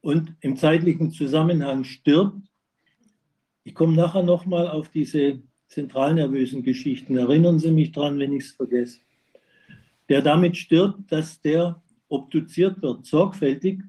und 0.00 0.34
im 0.40 0.56
zeitlichen 0.56 1.12
Zusammenhang 1.12 1.84
stirbt, 1.84 2.40
ich 3.64 3.74
komme 3.74 3.94
nachher 3.94 4.22
nochmal 4.22 4.68
auf 4.68 4.88
diese 4.88 5.42
zentralnervösen 5.68 6.62
Geschichten, 6.62 7.16
erinnern 7.16 7.58
Sie 7.58 7.70
mich 7.70 7.92
dran, 7.92 8.18
wenn 8.18 8.32
ich 8.32 8.44
es 8.44 8.50
vergesse, 8.52 9.00
der 10.08 10.22
damit 10.22 10.56
stirbt, 10.56 11.10
dass 11.10 11.40
der 11.40 11.82
obduziert 12.08 12.80
wird, 12.82 13.04
sorgfältig, 13.06 13.80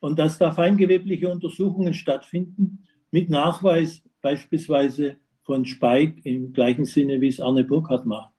und 0.00 0.18
dass 0.18 0.38
da 0.38 0.52
feingewebliche 0.52 1.28
Untersuchungen 1.28 1.94
stattfinden 1.94 2.84
mit 3.10 3.30
Nachweis 3.30 4.02
beispielsweise 4.20 5.16
von 5.42 5.64
Spike 5.64 6.20
im 6.24 6.52
gleichen 6.52 6.84
Sinne, 6.84 7.20
wie 7.20 7.28
es 7.28 7.40
Arne 7.40 7.64
Burkhardt 7.64 8.06
macht. 8.06 8.32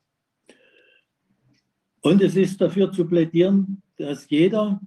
Und 2.01 2.21
es 2.21 2.35
ist 2.35 2.61
dafür 2.61 2.91
zu 2.91 3.05
plädieren, 3.05 3.81
dass 3.97 4.29
jeder, 4.29 4.79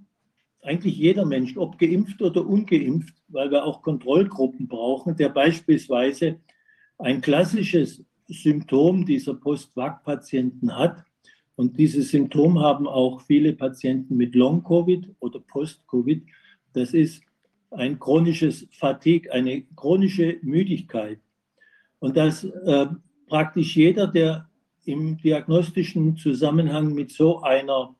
eigentlich 0.61 0.97
jeder 0.97 1.25
Mensch, 1.25 1.57
ob 1.57 1.77
geimpft 1.77 2.21
oder 2.21 2.45
ungeimpft, 2.45 3.15
weil 3.27 3.51
wir 3.51 3.65
auch 3.65 3.81
Kontrollgruppen 3.81 4.67
brauchen, 4.67 5.15
der 5.15 5.29
beispielsweise 5.29 6.39
ein 7.01 7.21
klassisches 7.21 8.03
Symptom 8.27 9.05
dieser 9.05 9.33
Post-Vac-Patienten 9.33 10.75
hat. 10.75 11.03
Und 11.55 11.77
dieses 11.77 12.09
Symptom 12.11 12.59
haben 12.59 12.87
auch 12.87 13.21
viele 13.21 13.53
Patienten 13.53 14.15
mit 14.15 14.35
Long-Covid 14.35 15.07
oder 15.19 15.39
Post-Covid. 15.39 16.23
Das 16.73 16.93
ist 16.93 17.21
ein 17.71 17.99
chronisches 17.99 18.67
Fatigue, 18.71 19.31
eine 19.31 19.63
chronische 19.75 20.37
Müdigkeit. 20.41 21.19
Und 21.99 22.17
dass 22.17 22.43
äh, 22.43 22.87
praktisch 23.27 23.75
jeder, 23.75 24.07
der 24.07 24.49
im 24.85 25.17
diagnostischen 25.17 26.17
Zusammenhang 26.17 26.93
mit 26.93 27.11
so 27.11 27.41
einer, 27.41 27.95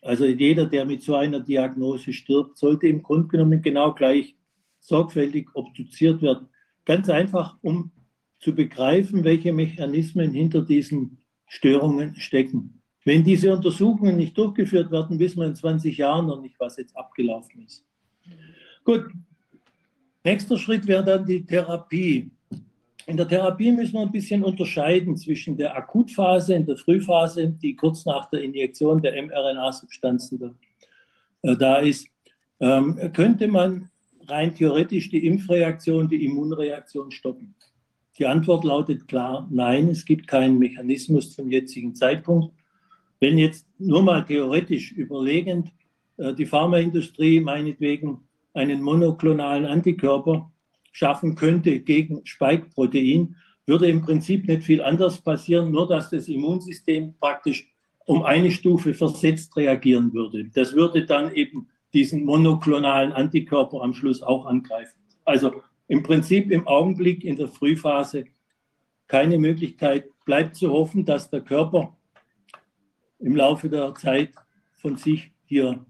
also 0.00 0.24
jeder, 0.24 0.66
der 0.66 0.84
mit 0.86 1.02
so 1.02 1.14
einer 1.14 1.40
Diagnose 1.40 2.12
stirbt, 2.12 2.56
sollte 2.56 2.86
im 2.86 3.02
Grunde 3.02 3.28
genommen 3.28 3.60
genau 3.60 3.92
gleich 3.92 4.34
sorgfältig 4.80 5.48
obduziert 5.54 6.22
werden. 6.22 6.48
Ganz 6.86 7.10
einfach, 7.10 7.58
um 7.60 7.90
zu 8.40 8.54
begreifen, 8.54 9.22
welche 9.22 9.52
Mechanismen 9.52 10.32
hinter 10.32 10.62
diesen 10.62 11.18
Störungen 11.46 12.16
stecken. 12.16 12.82
Wenn 13.04 13.24
diese 13.24 13.52
Untersuchungen 13.52 14.16
nicht 14.16 14.36
durchgeführt 14.36 14.90
werden, 14.90 15.18
wissen 15.18 15.40
wir 15.40 15.46
in 15.46 15.54
20 15.54 15.96
Jahren 15.96 16.26
noch 16.26 16.40
nicht, 16.40 16.58
was 16.58 16.76
jetzt 16.76 16.96
abgelaufen 16.96 17.64
ist. 17.66 17.84
Gut, 18.84 19.06
nächster 20.24 20.58
Schritt 20.58 20.86
wäre 20.86 21.04
dann 21.04 21.26
die 21.26 21.44
Therapie. 21.44 22.30
In 23.06 23.16
der 23.16 23.26
Therapie 23.26 23.72
müssen 23.72 23.94
wir 23.94 24.02
ein 24.02 24.12
bisschen 24.12 24.44
unterscheiden 24.44 25.16
zwischen 25.16 25.56
der 25.56 25.76
Akutphase 25.76 26.56
und 26.56 26.68
der 26.68 26.76
Frühphase, 26.76 27.48
die 27.48 27.74
kurz 27.74 28.04
nach 28.04 28.28
der 28.30 28.42
Injektion 28.42 29.02
der 29.02 29.20
mRNA-Substanzen 29.22 30.54
äh, 31.42 31.56
da 31.56 31.78
ist. 31.78 32.06
Ähm, 32.60 32.96
könnte 33.14 33.48
man 33.48 33.90
rein 34.28 34.54
theoretisch 34.54 35.08
die 35.08 35.26
Impfreaktion, 35.26 36.08
die 36.08 36.24
Immunreaktion 36.24 37.10
stoppen? 37.10 37.54
Die 38.20 38.26
Antwort 38.26 38.64
lautet 38.64 39.08
klar, 39.08 39.48
nein, 39.50 39.88
es 39.88 40.04
gibt 40.04 40.26
keinen 40.26 40.58
Mechanismus 40.58 41.34
zum 41.34 41.50
jetzigen 41.50 41.94
Zeitpunkt. 41.94 42.54
Wenn 43.18 43.38
jetzt 43.38 43.66
nur 43.78 44.02
mal 44.02 44.26
theoretisch 44.26 44.92
überlegend 44.92 45.72
äh, 46.18 46.34
die 46.34 46.44
Pharmaindustrie 46.44 47.40
meinetwegen 47.40 48.20
einen 48.52 48.82
monoklonalen 48.82 49.64
Antikörper 49.64 50.52
schaffen 50.92 51.34
könnte 51.34 51.80
gegen 51.80 52.20
Spike-Protein, 52.26 53.36
würde 53.64 53.88
im 53.88 54.02
Prinzip 54.02 54.46
nicht 54.46 54.64
viel 54.64 54.82
anders 54.82 55.22
passieren, 55.22 55.70
nur 55.70 55.88
dass 55.88 56.10
das 56.10 56.28
Immunsystem 56.28 57.14
praktisch 57.18 57.72
um 58.04 58.22
eine 58.22 58.50
Stufe 58.50 58.92
versetzt 58.92 59.56
reagieren 59.56 60.12
würde. 60.12 60.44
Das 60.52 60.74
würde 60.74 61.06
dann 61.06 61.32
eben 61.32 61.68
diesen 61.94 62.26
monoklonalen 62.26 63.12
Antikörper 63.12 63.80
am 63.80 63.94
Schluss 63.94 64.22
auch 64.22 64.44
angreifen. 64.44 64.98
Also 65.24 65.62
im 65.90 66.04
Prinzip 66.04 66.52
im 66.52 66.68
Augenblick 66.68 67.24
in 67.24 67.36
der 67.36 67.48
Frühphase 67.48 68.24
keine 69.08 69.38
Möglichkeit. 69.38 70.04
Bleibt 70.24 70.54
zu 70.54 70.70
hoffen, 70.70 71.04
dass 71.04 71.28
der 71.28 71.40
Körper 71.40 71.96
im 73.18 73.34
Laufe 73.34 73.68
der 73.68 73.92
Zeit 73.96 74.30
von 74.80 74.96
sich 74.96 75.32
hier 75.46 75.84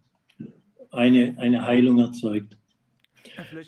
eine, 0.90 1.36
eine 1.38 1.66
Heilung 1.66 1.98
erzeugt. 1.98 2.56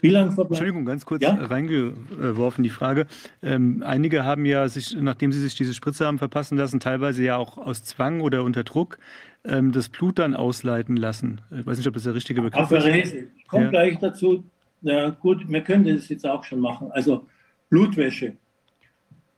Wie 0.01 0.09
lange 0.09 0.35
Entschuldigung, 0.35 0.87
ganz 0.87 1.05
kurz 1.05 1.23
ja? 1.23 1.35
reingeworfen 1.35 2.65
die 2.65 2.71
Frage. 2.71 3.07
Ähm, 3.43 3.83
einige 3.85 4.25
haben 4.25 4.47
ja 4.47 4.69
sich, 4.69 4.97
nachdem 4.99 5.33
sie 5.33 5.41
sich 5.41 5.55
diese 5.55 5.75
Spritze 5.75 6.07
haben 6.07 6.19
verpassen 6.19 6.57
lassen, 6.57 6.81
teilweise 6.81 7.23
ja 7.23 7.37
auch 7.37 7.59
aus 7.59 7.85
Zwang 7.85 8.23
oder 8.23 8.43
unter 8.43 8.65
Druck 8.65 8.99
ähm, 9.45 9.71
das 9.73 9.91
Blut 9.91 10.19
dann 10.19 10.35
ausleiten 10.35 10.97
lassen. 10.97 11.43
Ich 11.51 11.67
weiß 11.67 11.77
nicht, 11.77 11.87
ob 11.87 11.95
das 11.95 12.05
der 12.05 12.15
richtige 12.15 12.41
Begriff 12.41 12.63
Apherese. 12.63 13.17
ist. 13.17 13.29
Ich 13.37 13.47
komme 13.47 13.65
ja. 13.65 13.71
gleich 13.71 13.99
dazu. 13.99 14.45
Na 14.83 15.11
gut, 15.11 15.49
wir 15.49 15.61
können 15.63 15.85
das 15.85 16.09
jetzt 16.09 16.27
auch 16.27 16.45
schon 16.45 16.61
machen. 16.61 16.91
Also 16.93 17.27
Blutwäsche. 17.71 18.37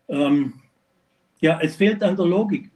Ähm, 0.09 0.55
ja, 1.41 1.59
es 1.61 1.77
fehlt 1.77 2.03
an 2.03 2.17
der 2.17 2.27
Logik. 2.27 2.71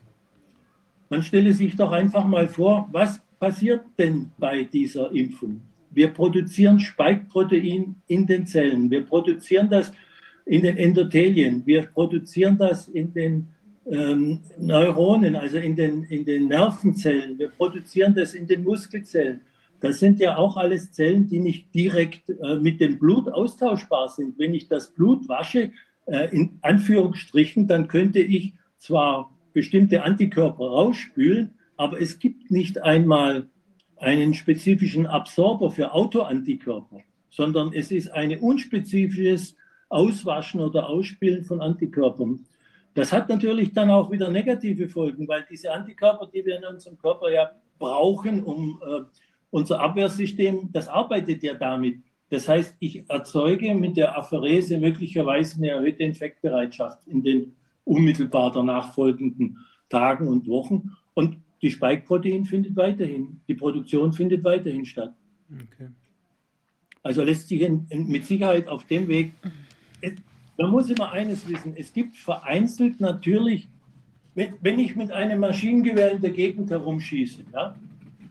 Man 1.08 1.22
stelle 1.22 1.52
sich 1.54 1.74
doch 1.74 1.92
einfach 1.92 2.24
mal 2.26 2.48
vor, 2.48 2.88
was 2.92 3.18
passiert 3.40 3.82
denn 3.98 4.30
bei 4.36 4.64
dieser 4.64 5.10
Impfung? 5.12 5.62
Wir 5.90 6.08
produzieren 6.08 6.78
Spike-Protein 6.78 7.96
in 8.08 8.26
den 8.26 8.46
Zellen. 8.46 8.90
Wir 8.90 9.04
produzieren 9.04 9.70
das 9.70 9.90
in 10.44 10.62
den 10.62 10.76
Endothelien. 10.76 11.64
Wir 11.64 11.86
produzieren 11.86 12.58
das 12.58 12.88
in 12.88 13.12
den 13.14 13.48
ähm, 13.90 14.40
Neuronen, 14.58 15.34
also 15.34 15.56
in 15.56 15.74
den, 15.74 16.04
in 16.04 16.24
den 16.26 16.48
Nervenzellen. 16.48 17.38
Wir 17.38 17.48
produzieren 17.48 18.14
das 18.14 18.34
in 18.34 18.46
den 18.46 18.64
Muskelzellen. 18.64 19.40
Das 19.80 20.00
sind 20.00 20.18
ja 20.18 20.36
auch 20.36 20.56
alles 20.56 20.92
Zellen, 20.92 21.28
die 21.28 21.38
nicht 21.38 21.72
direkt 21.74 22.28
äh, 22.28 22.56
mit 22.56 22.80
dem 22.80 22.98
Blut 22.98 23.28
austauschbar 23.28 24.08
sind. 24.08 24.38
Wenn 24.38 24.54
ich 24.54 24.68
das 24.68 24.92
Blut 24.92 25.28
wasche, 25.28 25.70
äh, 26.06 26.28
in 26.34 26.58
Anführungsstrichen, 26.62 27.68
dann 27.68 27.86
könnte 27.86 28.20
ich 28.20 28.54
zwar 28.78 29.36
bestimmte 29.52 30.02
Antikörper 30.02 30.66
rausspülen, 30.66 31.54
aber 31.76 32.00
es 32.00 32.18
gibt 32.18 32.50
nicht 32.50 32.82
einmal 32.82 33.48
einen 33.96 34.34
spezifischen 34.34 35.06
Absorber 35.06 35.70
für 35.70 35.92
Autoantikörper, 35.92 37.00
sondern 37.30 37.72
es 37.72 37.90
ist 37.90 38.10
ein 38.10 38.38
unspezifisches 38.38 39.56
Auswaschen 39.88 40.60
oder 40.60 40.88
Ausspielen 40.88 41.44
von 41.44 41.60
Antikörpern. 41.60 42.44
Das 42.94 43.12
hat 43.12 43.28
natürlich 43.28 43.72
dann 43.72 43.90
auch 43.90 44.10
wieder 44.10 44.30
negative 44.30 44.88
Folgen, 44.88 45.28
weil 45.28 45.46
diese 45.48 45.72
Antikörper, 45.72 46.28
die 46.32 46.44
wir 46.44 46.58
in 46.58 46.64
unserem 46.64 46.98
Körper 46.98 47.30
ja 47.30 47.50
brauchen, 47.78 48.42
um 48.42 48.80
äh, 48.84 49.02
unser 49.50 49.80
Abwehrsystem, 49.80 50.70
das 50.72 50.88
arbeitet 50.88 51.42
ja 51.42 51.54
damit. 51.54 51.98
Das 52.30 52.48
heißt, 52.48 52.76
ich 52.80 53.08
erzeuge 53.08 53.74
mit 53.74 53.96
der 53.96 54.16
Apherese 54.16 54.78
möglicherweise 54.78 55.56
eine 55.56 55.70
erhöhte 55.70 56.02
Infektbereitschaft 56.02 57.06
in 57.06 57.22
den 57.22 57.56
unmittelbar 57.84 58.52
danach 58.52 58.92
folgenden 58.94 59.58
Tagen 59.88 60.28
und 60.28 60.46
Wochen. 60.46 60.90
Und 61.14 61.38
die 61.62 61.70
Spike-Protein 61.70 62.44
findet 62.44 62.76
weiterhin, 62.76 63.40
die 63.48 63.54
Produktion 63.54 64.12
findet 64.12 64.44
weiterhin 64.44 64.84
statt. 64.84 65.14
Okay. 65.50 65.88
Also 67.02 67.22
lässt 67.22 67.48
sich 67.48 67.62
in, 67.62 67.86
in, 67.88 68.06
mit 68.08 68.26
Sicherheit 68.26 68.68
auf 68.68 68.84
dem 68.84 69.08
Weg, 69.08 69.32
es, 70.02 70.12
man 70.58 70.70
muss 70.70 70.90
immer 70.90 71.10
eines 71.12 71.48
wissen, 71.48 71.74
es 71.76 71.92
gibt 71.92 72.16
vereinzelt 72.18 73.00
natürlich, 73.00 73.68
wenn, 74.34 74.54
wenn 74.60 74.78
ich 74.78 74.94
mit 74.94 75.10
einem 75.10 75.40
Maschinengewehr 75.40 76.12
in 76.12 76.20
der 76.20 76.30
Gegend 76.30 76.70
herumschieße, 76.70 77.44
ja, 77.52 77.74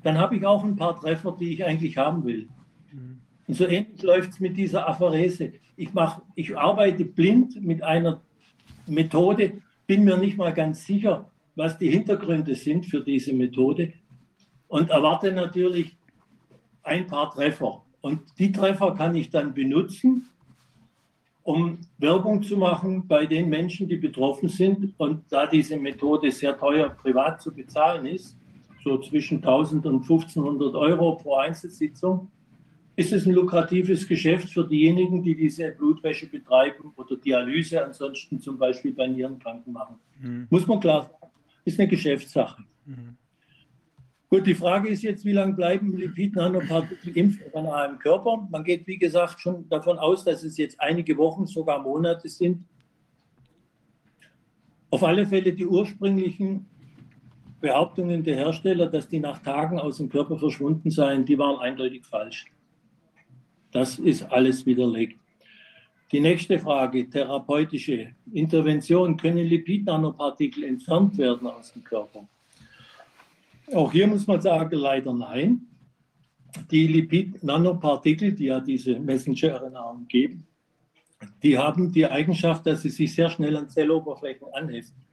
dann 0.08 0.20
habe 0.20 0.38
ich 0.38 0.46
auch 0.46 0.64
ein 0.64 0.78
paar 0.78 0.98
Treffer, 0.98 1.36
die 1.38 1.52
ich 1.52 1.66
eigentlich 1.66 1.98
haben 1.98 2.24
will. 2.24 2.48
Mhm. 2.94 3.20
Und 3.46 3.54
so 3.54 3.68
ähnlich 3.68 4.02
läuft 4.04 4.30
es 4.30 4.40
mit 4.40 4.56
dieser 4.56 4.88
Apherese. 4.88 5.52
Ich, 5.76 5.94
mach, 5.94 6.22
ich 6.34 6.58
arbeite 6.58 7.04
blind 7.04 7.62
mit 7.62 7.84
einer 7.84 8.22
Methode, 8.86 9.62
bin 9.86 10.06
mir 10.06 10.16
nicht 10.16 10.38
mal 10.38 10.54
ganz 10.54 10.86
sicher, 10.86 11.30
was 11.56 11.78
die 11.78 11.90
Hintergründe 11.90 12.56
sind 12.56 12.86
für 12.86 13.02
diese 13.02 13.34
Methode 13.34 13.92
und 14.70 14.92
erwarte 14.92 15.34
natürlich 15.34 15.98
ein 16.84 17.06
paar 17.06 17.30
Treffer. 17.34 17.84
Und 18.00 18.22
die 18.40 18.54
Treffer 18.54 18.96
kann 18.96 19.14
ich 19.14 19.30
dann 19.30 19.54
benutzen, 19.54 20.30
um 21.44 21.80
Werbung 21.98 22.42
zu 22.44 22.56
machen 22.56 23.06
bei 23.06 23.26
den 23.26 23.50
Menschen, 23.50 23.90
die 23.90 23.98
betroffen 23.98 24.48
sind. 24.48 24.94
Und 24.98 25.26
da 25.30 25.48
diese 25.48 25.76
Methode 25.76 26.32
sehr 26.32 26.58
teuer 26.58 26.92
privat 26.92 27.42
zu 27.42 27.54
bezahlen 27.54 28.06
ist, 28.06 28.37
so 28.88 28.98
zwischen 29.00 29.38
1000 29.38 29.86
und 29.86 30.02
1500 30.02 30.76
Euro 30.76 31.16
pro 31.16 31.36
Einzelsitzung, 31.36 32.32
ist 32.96 33.14
es 33.14 33.26
ein 33.26 33.34
lukratives 33.34 34.08
Geschäft 34.08 34.50
für 34.50 34.68
diejenigen, 34.68 35.22
die 35.22 35.36
diese 35.36 35.72
Blutwäsche 35.72 36.28
betreiben 36.28 36.94
oder 36.96 37.16
Dialyse 37.18 37.86
ansonsten 37.86 38.40
zum 38.40 38.58
Beispiel 38.58 38.94
bei 38.94 39.08
Nierenkranken 39.08 39.72
machen. 39.72 39.98
Mhm. 40.20 40.48
Muss 40.50 40.66
man 40.66 40.80
klar 40.80 41.04
sagen 41.04 41.28
ist 41.68 41.80
eine 41.80 41.90
Geschäftssache. 41.90 42.64
Mhm. 42.86 43.18
Gut, 44.30 44.48
die 44.48 44.56
Frage 44.56 44.90
ist 44.90 45.04
jetzt, 45.04 45.24
wie 45.26 45.34
lange 45.34 45.54
bleiben 45.54 45.96
Lipid-Nanopartikel 45.96 47.16
impfRNA 47.16 47.86
im 47.86 48.00
Körper? 48.00 48.48
Man 48.50 48.64
geht, 48.64 48.88
wie 48.88 48.98
gesagt, 48.98 49.40
schon 49.40 49.70
davon 49.70 50.00
aus, 50.00 50.24
dass 50.24 50.44
es 50.44 50.58
jetzt 50.58 50.80
einige 50.80 51.18
Wochen, 51.18 51.46
sogar 51.46 51.82
Monate 51.82 52.28
sind. 52.28 52.66
Auf 54.90 55.04
alle 55.04 55.26
Fälle 55.26 55.54
die 55.54 55.66
ursprünglichen 55.66 56.66
Behauptungen 57.60 58.24
der 58.24 58.36
Hersteller, 58.36 58.88
dass 58.88 59.08
die 59.08 59.20
nach 59.20 59.42
Tagen 59.42 59.80
aus 59.80 59.98
dem 59.98 60.10
Körper 60.10 60.38
verschwunden 60.38 60.92
seien, 60.92 61.26
die 61.26 61.38
waren 61.38 61.60
eindeutig 61.60 62.06
falsch. 62.06 62.46
Das 63.72 64.00
ist 64.00 64.24
alles 64.24 64.66
widerlegt. 64.66 65.20
Die 66.12 66.20
nächste 66.22 66.58
Frage, 66.60 67.10
therapeutische 67.10 68.16
Intervention. 68.32 69.18
Können 69.18 69.46
Lipid-Nanopartikel 69.46 70.64
entfernt 70.64 71.18
werden 71.18 71.48
aus 71.48 71.74
dem 71.74 71.84
Körper? 71.84 72.28
Auch 73.74 73.92
hier 73.92 74.08
muss 74.08 74.26
man 74.26 74.40
sagen, 74.40 74.78
leider 74.78 75.14
nein. 75.14 75.68
Die 76.72 76.88
Lipid-Nanopartikel, 76.88 78.32
die 78.32 78.46
ja 78.46 78.62
diese 78.62 78.98
Messenger-RNA 78.98 79.82
umgeben, 79.82 80.48
die 81.44 81.58
haben 81.58 81.92
die 81.92 82.06
Eigenschaft, 82.06 82.66
dass 82.66 82.84
sie 82.84 82.90
sich 82.90 83.14
sehr 83.14 83.30
schnell 83.30 83.58
an 83.58 83.70
Zelloberflächen 83.70 84.48
anheften. 84.54 85.04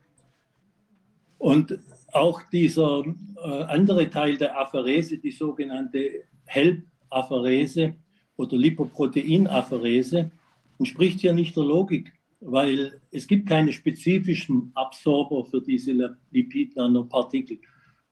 Und 1.39 1.79
auch 2.15 2.43
dieser 2.45 3.05
äh, 3.43 3.63
andere 3.65 4.09
Teil 4.09 4.37
der 4.37 4.59
Apherese, 4.59 5.19
die 5.19 5.33
sogenannte 5.33 6.25
HELP-Apherese 6.47 7.95
oder 8.37 8.57
Lipoprotein-Apherese, 8.57 10.31
entspricht 10.79 11.21
hier 11.21 11.33
nicht 11.33 11.57
der 11.57 11.65
Logik, 11.65 12.13
weil 12.41 13.01
es 13.11 13.27
gibt 13.27 13.49
keine 13.49 13.73
spezifischen 13.73 14.71
Absorber 14.75 15.45
für 15.45 15.61
diese 15.61 16.17
Lipid-Nanopartikel. 16.31 17.59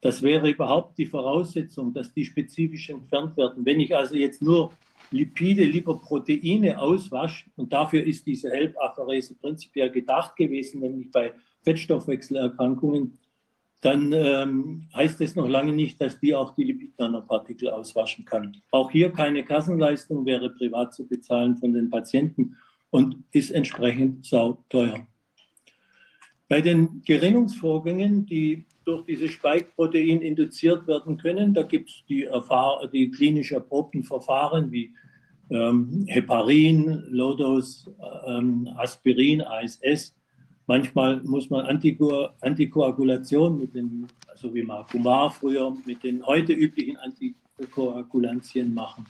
Das 0.01 0.21
wäre 0.21 0.51
überhaupt 0.51 0.99
die 0.99 1.07
Voraussetzung, 1.07 1.95
dass 1.95 2.13
die 2.13 2.25
spezifisch 2.25 2.91
entfernt 2.91 3.37
werden. 3.37 3.65
Wenn 3.65 3.79
ich 3.79 3.95
also 3.95 4.17
jetzt 4.17 4.43
nur 4.43 4.73
Lipide, 5.13 5.65
Lipoproteine 5.65 6.79
auswasche, 6.79 7.45
und 7.57 7.73
dafür 7.73 8.03
ist 8.03 8.27
diese 8.27 8.51
HELP-Apherese 8.51 9.37
prinzipiell 9.37 9.91
gedacht 9.91 10.35
gewesen, 10.35 10.81
nämlich 10.81 11.11
bei 11.13 11.33
Fettstoffwechselerkrankungen, 11.63 13.19
dann 13.83 14.12
ähm, 14.12 14.89
heißt 14.94 15.20
es 15.20 15.35
noch 15.35 15.49
lange 15.49 15.73
nicht, 15.73 16.01
dass 16.01 16.19
die 16.20 16.35
auch 16.36 16.55
die 16.55 16.62
Lipid-Nanopartikel 16.65 17.69
auswaschen 17.69 18.25
kann. 18.25 18.57
Auch 18.70 18.93
hier 18.93 19.11
keine 19.11 19.44
Kassenleistung 19.44 20.25
wäre 20.25 20.51
privat 20.51 20.94
zu 20.94 21.07
bezahlen 21.07 21.57
von 21.57 21.73
den 21.73 21.91
Patienten 21.91 22.57
und 22.91 23.17
ist 23.33 23.51
entsprechend 23.51 24.25
sau 24.25 24.65
teuer. 24.69 25.05
Bei 26.49 26.61
den 26.61 27.02
Gerinnungsvorgängen, 27.05 28.25
die 28.25 28.67
durch 28.85 29.05
dieses 29.05 29.33
Spike-Protein 29.33 30.23
induziert 30.23 30.86
werden 30.86 31.17
können, 31.17 31.52
da 31.52 31.65
gibt 31.65 31.91
es 31.91 32.05
die, 32.09 32.28
die 32.93 33.11
klinisch 33.11 33.51
erprobten 33.51 34.05
Verfahren 34.05 34.70
wie 34.70 34.93
ähm, 35.51 36.05
Heparin, 36.07 37.05
Lodos, 37.09 37.91
ähm, 38.27 38.69
Aspirin, 38.77 39.43
ASS, 39.43 40.15
Manchmal 40.73 41.20
muss 41.25 41.51
man 41.51 41.67
Antiko 41.67 42.31
Antikoagulation 42.41 43.59
mit 43.59 43.75
den, 43.75 44.09
also 44.26 44.55
wie 44.55 44.62
Marcumar 44.62 45.31
früher, 45.31 45.70
mit 45.84 46.02
den 46.02 46.25
heute 46.25 46.55
üblichen 46.55 46.97
Antikoagulantien 46.97 48.73
machen. 48.73 49.05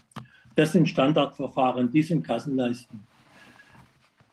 Das 0.57 0.73
sind 0.73 0.89
Standardverfahren, 0.89 1.89
die 1.89 2.03
sind 2.03 2.27
Kassenleisten. 2.27 3.07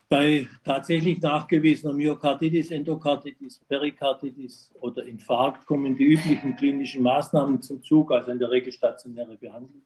Bei 0.09 0.47
tatsächlich 0.63 1.21
nachgewiesener 1.21 1.93
Myokarditis, 1.93 2.71
Endokarditis, 2.71 3.61
Perikarditis 3.69 4.71
oder 4.79 5.05
Infarkt 5.05 5.67
kommen 5.67 5.95
die 5.95 6.05
üblichen 6.05 6.55
klinischen 6.55 7.03
Maßnahmen 7.03 7.61
zum 7.61 7.83
Zug, 7.83 8.11
also 8.11 8.31
in 8.31 8.39
der 8.39 8.49
Regel 8.49 8.73
stationäre 8.73 9.37
Behandlung. 9.37 9.83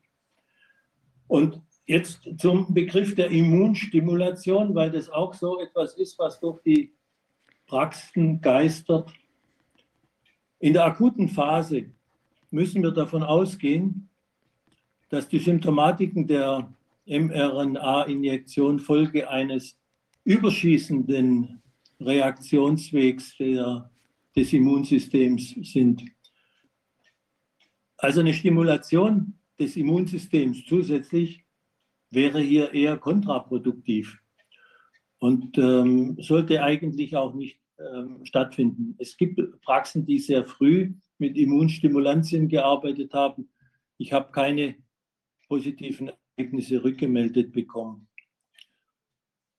Und 1.27 1.61
jetzt 1.87 2.21
zum 2.37 2.73
Begriff 2.73 3.15
der 3.15 3.29
Immunstimulation, 3.31 4.73
weil 4.73 4.91
das 4.91 5.09
auch 5.09 5.33
so 5.33 5.59
etwas 5.59 5.95
ist, 5.95 6.17
was 6.17 6.39
durch 6.39 6.61
die 6.61 6.93
Praxen 7.73 8.39
geistert. 8.39 9.11
In 10.59 10.73
der 10.73 10.85
akuten 10.85 11.27
Phase 11.27 11.87
müssen 12.51 12.83
wir 12.83 12.91
davon 12.91 13.23
ausgehen, 13.23 14.09
dass 15.09 15.27
die 15.27 15.39
Symptomatiken 15.39 16.27
der 16.27 16.71
mRNA-Injektion 17.07 18.79
Folge 18.79 19.27
eines 19.27 19.75
überschießenden 20.23 21.63
Reaktionswegs 21.99 23.37
der, 23.37 23.89
des 24.35 24.53
Immunsystems 24.53 25.55
sind. 25.63 26.03
Also 27.97 28.19
eine 28.19 28.35
Stimulation 28.35 29.33
des 29.59 29.77
Immunsystems 29.77 30.63
zusätzlich 30.67 31.43
wäre 32.11 32.39
hier 32.39 32.71
eher 32.71 32.97
kontraproduktiv 32.97 34.19
und 35.17 35.57
ähm, 35.57 36.17
sollte 36.21 36.61
eigentlich 36.61 37.15
auch 37.15 37.33
nicht 37.33 37.62
stattfinden. 38.23 38.95
Es 38.99 39.17
gibt 39.17 39.39
Praxen, 39.61 40.05
die 40.05 40.19
sehr 40.19 40.45
früh 40.45 40.93
mit 41.17 41.37
Immunstimulantien 41.37 42.47
gearbeitet 42.47 43.13
haben. 43.13 43.49
Ich 43.97 44.13
habe 44.13 44.31
keine 44.31 44.75
positiven 45.47 46.11
Ergebnisse 46.35 46.83
rückgemeldet 46.83 47.51
bekommen. 47.51 48.07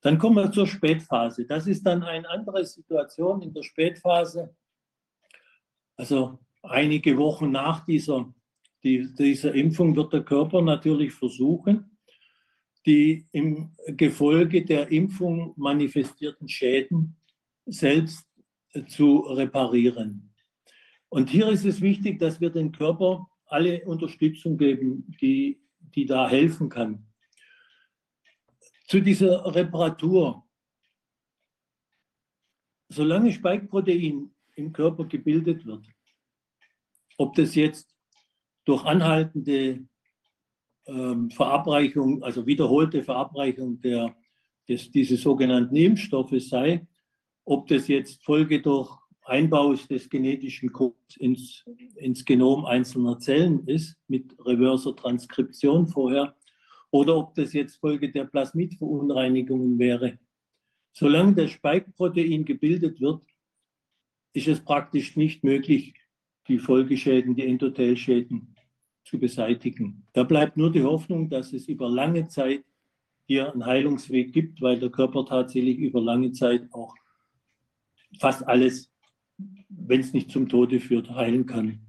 Dann 0.01 0.18
kommen 0.18 0.36
wir 0.36 0.52
zur 0.52 0.67
Spätphase. 0.67 1.47
Das 1.47 1.67
ist 1.67 1.84
dann 1.86 2.02
eine 2.02 2.28
andere 2.28 2.65
Situation 2.65 3.43
in 3.43 3.55
der 3.55 3.62
Spätphase. 3.62 4.55
Also 5.97 6.39
einige 6.62 7.17
Wochen 7.17 7.51
nach 7.51 7.86
dieser, 7.86 8.33
die, 8.83 9.15
dieser 9.15 9.55
Impfung 9.55 9.97
wird 9.97 10.12
der 10.12 10.23
Körper 10.23 10.60
natürlich 10.60 11.12
versuchen, 11.12 11.99
die 12.84 13.26
im 13.33 13.75
Gefolge 13.86 14.65
der 14.65 14.91
Impfung 14.91 15.55
manifestierten 15.57 16.49
Schäden 16.49 17.17
selbst 17.67 18.26
zu 18.89 19.18
reparieren. 19.20 20.34
Und 21.09 21.31
hier 21.31 21.49
ist 21.49 21.65
es 21.65 21.81
wichtig, 21.81 22.18
dass 22.18 22.41
wir 22.41 22.51
dem 22.51 22.73
Körper 22.73 23.28
alle 23.47 23.84
Unterstützung 23.84 24.57
geben, 24.57 25.17
die, 25.20 25.62
die 25.78 26.07
da 26.07 26.28
helfen 26.28 26.68
kann. 26.68 27.07
Zu 28.89 29.01
dieser 29.01 29.55
Reparatur. 29.55 30.44
Solange 32.89 33.33
Spike-Protein 33.33 34.34
im 34.57 34.73
Körper 34.73 35.05
gebildet 35.07 35.65
wird, 35.65 35.86
ob 37.17 37.34
das 37.34 37.55
jetzt 37.55 37.94
durch 38.65 38.84
anhaltende 38.84 39.86
ähm, 40.86 41.31
Verabreichung, 41.31 42.23
also 42.23 42.47
wiederholte 42.47 43.02
Verabreichung 43.02 43.81
der, 43.81 44.17
des, 44.68 44.91
dieses 44.91 45.23
sogenannten 45.23 45.76
Impfstoffes 45.76 46.49
sei, 46.49 46.86
ob 47.44 47.68
das 47.68 47.89
jetzt 47.89 48.24
Folge 48.24 48.60
durch 48.60 48.90
Einbau 49.24 49.74
des 49.74 50.08
genetischen 50.08 50.73
Codes 50.73 51.16
ins, 51.18 51.64
ins 51.97 52.24
Genom 52.24 52.64
einzelner 52.66 53.18
Zellen 53.18 53.66
ist, 53.66 53.97
mit 54.06 54.34
reverser 54.44 54.94
Transkription 54.94 55.86
vorher, 55.86 56.36
oder 56.90 57.16
ob 57.16 57.34
das 57.34 57.52
jetzt 57.52 57.76
Folge 57.76 58.12
der 58.12 58.24
Plasmidverunreinigungen 58.24 59.78
wäre. 59.78 60.18
Solange 60.92 61.34
das 61.34 61.50
Spike-Protein 61.52 62.44
gebildet 62.44 63.00
wird, 63.00 63.23
ist 64.32 64.48
es 64.48 64.60
praktisch 64.60 65.16
nicht 65.16 65.42
möglich, 65.42 65.94
die 66.47 66.58
Folgeschäden, 66.58 67.34
die 67.34 67.47
Endothelschäden 67.47 68.55
zu 69.05 69.18
beseitigen. 69.18 70.06
Da 70.12 70.23
bleibt 70.23 70.56
nur 70.56 70.70
die 70.70 70.82
Hoffnung, 70.82 71.28
dass 71.31 71.52
es 71.52 71.66
über 71.66 71.89
lange 71.89 72.28
Zeit 72.28 72.64
hier 73.26 73.52
einen 73.52 73.64
Heilungsweg 73.64 74.32
gibt, 74.32 74.60
weil 74.60 74.78
der 74.78 74.90
Körper 74.90 75.24
tatsächlich 75.24 75.78
über 75.78 76.00
lange 76.00 76.32
Zeit 76.32 76.68
auch 76.73 76.94
fast 78.18 78.47
alles, 78.47 78.91
wenn 79.68 80.01
es 80.01 80.12
nicht 80.12 80.31
zum 80.31 80.49
Tode 80.49 80.81
führt, 80.81 81.10
heilen 81.10 81.47
kann. 81.47 81.81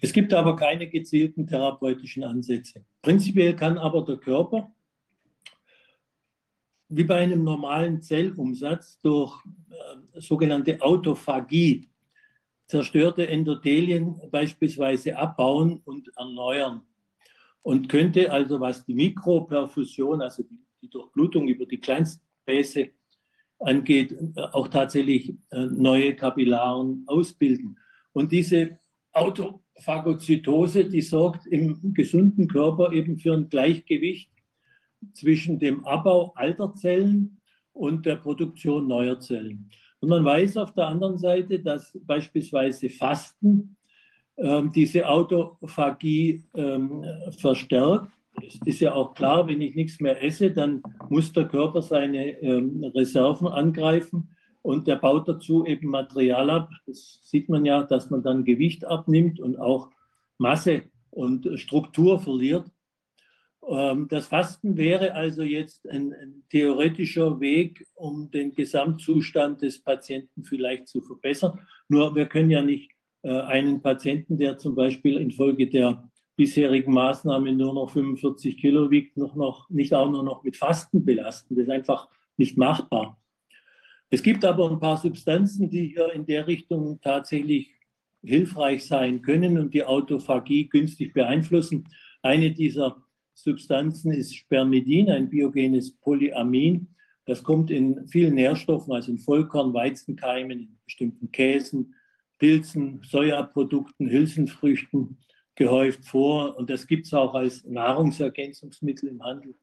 Es 0.00 0.12
gibt 0.12 0.32
aber 0.32 0.56
keine 0.56 0.88
gezielten 0.88 1.46
therapeutischen 1.46 2.22
Ansätze. 2.22 2.84
Prinzipiell 3.02 3.56
kann 3.56 3.78
aber 3.78 4.04
der 4.04 4.16
Körper, 4.16 4.72
wie 6.88 7.04
bei 7.04 7.16
einem 7.16 7.44
normalen 7.44 8.00
Zellumsatz, 8.00 9.00
durch 9.00 9.44
äh, 9.70 10.20
sogenannte 10.20 10.80
Autophagie 10.80 11.88
zerstörte 12.66 13.26
Endothelien 13.26 14.20
beispielsweise 14.30 15.16
abbauen 15.16 15.80
und 15.84 16.10
erneuern. 16.16 16.82
Und 17.62 17.88
könnte 17.88 18.30
also, 18.30 18.60
was 18.60 18.84
die 18.84 18.94
Mikroperfusion, 18.94 20.22
also 20.22 20.42
die, 20.42 20.58
die 20.80 20.88
Durchblutung 20.88 21.48
über 21.48 21.66
die 21.66 21.78
Kleinstbässe 21.78 22.90
angeht, 23.60 24.16
auch 24.52 24.68
tatsächlich 24.68 25.34
äh, 25.50 25.66
neue 25.66 26.14
Kapillaren 26.14 27.04
ausbilden. 27.06 27.78
Und 28.12 28.32
diese 28.32 28.78
Autophagozytose, 29.12 30.84
die 30.84 31.00
sorgt 31.00 31.46
im 31.46 31.92
gesunden 31.94 32.48
Körper 32.48 32.92
eben 32.92 33.18
für 33.18 33.34
ein 33.34 33.48
Gleichgewicht 33.48 34.30
zwischen 35.12 35.58
dem 35.58 35.84
Abbau 35.84 36.32
alter 36.34 36.74
Zellen 36.74 37.40
und 37.72 38.06
der 38.06 38.16
Produktion 38.16 38.86
neuer 38.86 39.18
Zellen. 39.20 39.70
Und 40.00 40.08
man 40.08 40.24
weiß 40.24 40.56
auf 40.56 40.72
der 40.74 40.86
anderen 40.88 41.18
Seite, 41.18 41.58
dass 41.58 41.98
beispielsweise 42.06 42.88
Fasten 42.88 43.76
ähm, 44.36 44.70
diese 44.72 45.08
Autophagie 45.08 46.44
ähm, 46.54 47.04
verstärkt 47.36 48.12
es 48.46 48.58
ist 48.64 48.80
ja 48.80 48.94
auch 48.94 49.14
klar, 49.14 49.46
wenn 49.48 49.60
ich 49.60 49.74
nichts 49.74 50.00
mehr 50.00 50.22
esse, 50.22 50.50
dann 50.50 50.82
muss 51.08 51.32
der 51.32 51.46
Körper 51.48 51.82
seine 51.82 52.40
ähm, 52.40 52.84
Reserven 52.94 53.48
angreifen 53.48 54.36
und 54.62 54.86
der 54.86 54.96
baut 54.96 55.28
dazu 55.28 55.64
eben 55.66 55.88
Material 55.88 56.50
ab. 56.50 56.70
Das 56.86 57.20
sieht 57.24 57.48
man 57.48 57.64
ja, 57.64 57.82
dass 57.82 58.10
man 58.10 58.22
dann 58.22 58.44
Gewicht 58.44 58.84
abnimmt 58.84 59.40
und 59.40 59.58
auch 59.58 59.90
Masse 60.38 60.82
und 61.10 61.58
Struktur 61.58 62.20
verliert. 62.20 62.66
Ähm, 63.66 64.08
Das 64.08 64.26
Fasten 64.28 64.76
wäre 64.76 65.14
also 65.14 65.42
jetzt 65.42 65.88
ein, 65.88 66.12
ein 66.12 66.44
theoretischer 66.50 67.40
Weg, 67.40 67.86
um 67.94 68.30
den 68.30 68.54
Gesamtzustand 68.54 69.62
des 69.62 69.82
Patienten 69.82 70.44
vielleicht 70.44 70.88
zu 70.88 71.00
verbessern. 71.00 71.60
Nur 71.88 72.14
wir 72.14 72.26
können 72.26 72.50
ja 72.50 72.62
nicht 72.62 72.90
äh, 73.22 73.30
einen 73.30 73.82
Patienten, 73.82 74.38
der 74.38 74.58
zum 74.58 74.74
Beispiel 74.74 75.18
infolge 75.18 75.68
der 75.68 76.08
bisherigen 76.38 76.92
Maßnahme 76.92 77.52
nur 77.52 77.74
noch 77.74 77.90
45 77.90 78.56
Kilo 78.56 78.92
wiegt, 78.92 79.16
noch, 79.16 79.34
noch 79.34 79.68
nicht 79.70 79.92
auch 79.92 80.08
nur 80.08 80.22
noch 80.22 80.44
mit 80.44 80.56
Fasten 80.56 81.04
belasten. 81.04 81.56
Das 81.56 81.64
ist 81.64 81.70
einfach 81.70 82.08
nicht 82.36 82.56
machbar. 82.56 83.20
Es 84.08 84.22
gibt 84.22 84.44
aber 84.44 84.70
ein 84.70 84.78
paar 84.78 84.98
Substanzen, 84.98 85.68
die 85.68 85.88
hier 85.88 86.12
in 86.12 86.24
der 86.24 86.46
Richtung 86.46 87.00
tatsächlich 87.00 87.72
hilfreich 88.22 88.86
sein 88.86 89.20
können 89.20 89.58
und 89.58 89.74
die 89.74 89.82
Autophagie 89.84 90.68
günstig 90.68 91.12
beeinflussen. 91.12 91.88
Eine 92.22 92.52
dieser 92.52 93.02
Substanzen 93.34 94.12
ist 94.12 94.36
Spermidin, 94.36 95.10
ein 95.10 95.28
biogenes 95.28 95.90
Polyamin. 95.96 96.94
Das 97.26 97.42
kommt 97.42 97.72
in 97.72 98.06
vielen 98.06 98.36
Nährstoffen, 98.36 98.92
also 98.92 99.10
in 99.10 99.18
Vollkorn, 99.18 99.74
Weizenkeimen, 99.74 100.60
in 100.60 100.78
bestimmten 100.84 101.32
Käsen, 101.32 101.94
Pilzen, 102.38 103.02
Sojaprodukten, 103.02 104.08
Hülsenfrüchten 104.08 105.18
gehäuft 105.58 106.04
vor. 106.06 106.56
Und 106.56 106.70
das 106.70 106.86
gibt 106.86 107.06
es 107.06 107.12
auch 107.12 107.34
als 107.34 107.64
Nahrungsergänzungsmittel 107.64 109.08
im 109.10 109.22
Handel. 109.22 109.54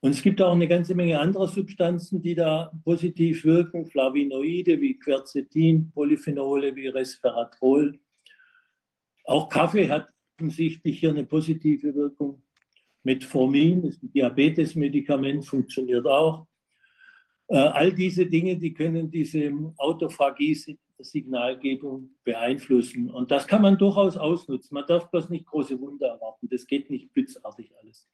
Und 0.00 0.12
es 0.12 0.22
gibt 0.22 0.40
auch 0.40 0.52
eine 0.52 0.68
ganze 0.68 0.94
Menge 0.94 1.20
anderer 1.20 1.48
Substanzen, 1.48 2.22
die 2.22 2.34
da 2.34 2.72
positiv 2.84 3.44
wirken, 3.44 3.86
Flavonoide 3.86 4.80
wie 4.80 4.98
Quercetin, 4.98 5.90
Polyphenole 5.90 6.74
wie 6.74 6.88
Resveratrol. 6.88 7.98
Auch 9.24 9.48
Kaffee 9.48 9.88
hat 9.88 10.08
offensichtlich 10.36 11.00
hier 11.00 11.10
eine 11.10 11.24
positive 11.24 11.94
Wirkung. 11.94 12.42
Metformin, 13.02 13.82
das 13.82 13.94
ist 13.94 14.02
ein 14.02 14.12
Diabetesmedikament, 14.12 15.44
funktioniert 15.44 16.06
auch. 16.06 16.46
Äh, 17.48 17.56
all 17.56 17.92
diese 17.92 18.26
Dinge, 18.26 18.56
die 18.56 18.72
können 18.72 19.10
diese 19.10 19.52
Autophagie-Signalgebung 20.98 22.10
beeinflussen. 22.24 23.10
Und 23.10 23.30
das 23.30 23.46
kann 23.46 23.62
man 23.62 23.78
durchaus 23.78 24.16
ausnutzen. 24.16 24.74
Man 24.74 24.86
darf 24.86 25.10
bloß 25.10 25.28
nicht 25.30 25.46
große 25.46 25.78
Wunder 25.80 26.08
erwarten. 26.08 26.48
Das 26.50 26.66
geht 26.66 26.90
nicht 26.90 27.12
blitzartig 27.12 27.70
alles. 27.80 28.08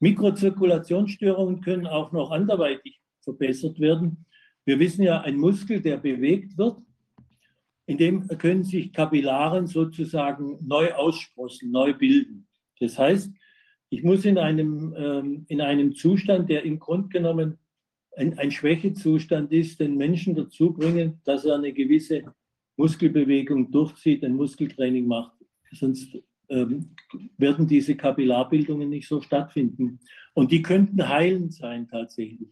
Mikrozirkulationsstörungen 0.00 1.60
können 1.62 1.86
auch 1.86 2.12
noch 2.12 2.30
anderweitig 2.30 3.00
verbessert 3.20 3.80
werden. 3.80 4.26
Wir 4.64 4.78
wissen 4.78 5.02
ja, 5.02 5.20
ein 5.20 5.36
Muskel, 5.36 5.80
der 5.80 5.96
bewegt 5.96 6.58
wird, 6.58 6.78
in 7.86 7.98
dem 7.98 8.26
können 8.26 8.64
sich 8.64 8.92
Kapillaren 8.92 9.68
sozusagen 9.68 10.58
neu 10.66 10.92
aussprossen, 10.92 11.70
neu 11.70 11.94
bilden. 11.94 12.48
Das 12.80 12.98
heißt, 12.98 13.32
ich 13.90 14.02
muss 14.02 14.24
in 14.24 14.38
einem, 14.38 14.92
ähm, 14.98 15.44
in 15.48 15.60
einem 15.60 15.94
Zustand, 15.94 16.50
der 16.50 16.64
im 16.64 16.80
Grunde 16.80 17.08
genommen 17.08 17.58
ein, 18.16 18.38
ein 18.38 18.50
Schwächezustand 18.50 19.52
ist, 19.52 19.80
den 19.80 19.96
Menschen 19.96 20.34
dazu 20.34 20.72
bringen, 20.72 21.20
dass 21.24 21.44
er 21.44 21.56
eine 21.56 21.72
gewisse 21.72 22.22
Muskelbewegung 22.76 23.70
durchzieht, 23.70 24.24
ein 24.24 24.34
Muskeltraining 24.34 25.06
macht. 25.06 25.32
Sonst 25.72 26.16
ähm, 26.48 26.94
werden 27.36 27.66
diese 27.66 27.96
Kapillarbildungen 27.96 28.88
nicht 28.88 29.08
so 29.08 29.20
stattfinden. 29.20 29.98
Und 30.34 30.52
die 30.52 30.62
könnten 30.62 31.08
heilend 31.08 31.54
sein 31.54 31.88
tatsächlich. 31.88 32.48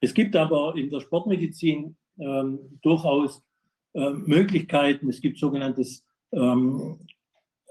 Es 0.00 0.14
gibt 0.14 0.36
aber 0.36 0.74
in 0.76 0.90
der 0.90 1.00
Sportmedizin 1.00 1.96
ähm, 2.18 2.58
durchaus 2.82 3.42
äh, 3.94 4.10
Möglichkeiten. 4.10 5.08
Es 5.08 5.20
gibt 5.20 5.38
sogenanntes 5.38 6.04
ähm, 6.32 6.98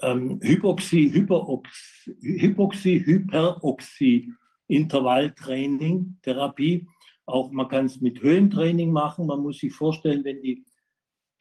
ähm, 0.02 0.40
Hypoxie, 0.42 1.12
Hyperox, 1.12 2.10
Hypoxie, 2.22 3.06
Hyperoxie, 3.06 4.34
Intervalltraining, 4.68 6.18
Therapie. 6.22 6.88
Auch 7.28 7.52
man 7.52 7.68
kann 7.68 7.86
es 7.86 8.02
mit 8.02 8.22
Höhentraining 8.22 8.92
machen. 8.92 9.28
Man 9.28 9.42
muss 9.42 9.60
sich 9.60 9.74
vorstellen, 9.74 10.24
wenn 10.24 10.42
die, 10.42 10.66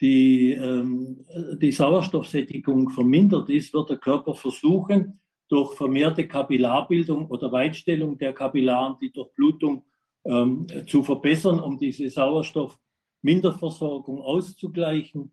die, 0.01 0.51
ähm, 0.51 1.25
die 1.61 1.71
Sauerstoffsättigung 1.71 2.89
vermindert 2.89 3.49
ist, 3.49 3.73
wird 3.73 3.89
der 3.89 3.97
Körper 3.97 4.35
versuchen, 4.35 5.21
durch 5.47 5.75
vermehrte 5.75 6.27
Kapillarbildung 6.27 7.27
oder 7.27 7.53
Weitstellung 7.53 8.17
der 8.17 8.33
Kapillaren 8.33 8.97
die 9.01 9.13
Durchblutung 9.13 9.85
ähm, 10.25 10.67
zu 10.87 11.03
verbessern, 11.03 11.61
um 11.61 11.79
diese 11.79 12.09
Sauerstoffminderversorgung 12.09 14.21
auszugleichen. 14.21 15.31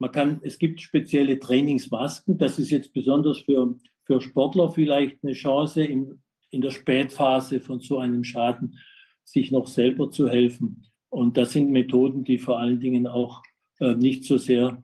Man 0.00 0.10
kann, 0.10 0.40
es 0.42 0.58
gibt 0.58 0.80
spezielle 0.80 1.38
Trainingsmasken. 1.38 2.38
Das 2.38 2.58
ist 2.58 2.70
jetzt 2.70 2.92
besonders 2.92 3.38
für, 3.38 3.76
für 4.02 4.20
Sportler 4.20 4.72
vielleicht 4.72 5.22
eine 5.22 5.34
Chance, 5.34 5.84
in, 5.84 6.20
in 6.50 6.60
der 6.60 6.72
Spätphase 6.72 7.60
von 7.60 7.78
so 7.78 7.98
einem 7.98 8.24
Schaden 8.24 8.76
sich 9.24 9.50
noch 9.50 9.66
selber 9.66 10.10
zu 10.10 10.28
helfen. 10.28 10.84
Und 11.08 11.36
das 11.36 11.52
sind 11.52 11.70
Methoden, 11.70 12.24
die 12.24 12.38
vor 12.38 12.58
allen 12.58 12.80
Dingen 12.80 13.06
auch 13.06 13.42
äh, 13.80 13.94
nicht 13.94 14.24
so 14.24 14.38
sehr 14.38 14.82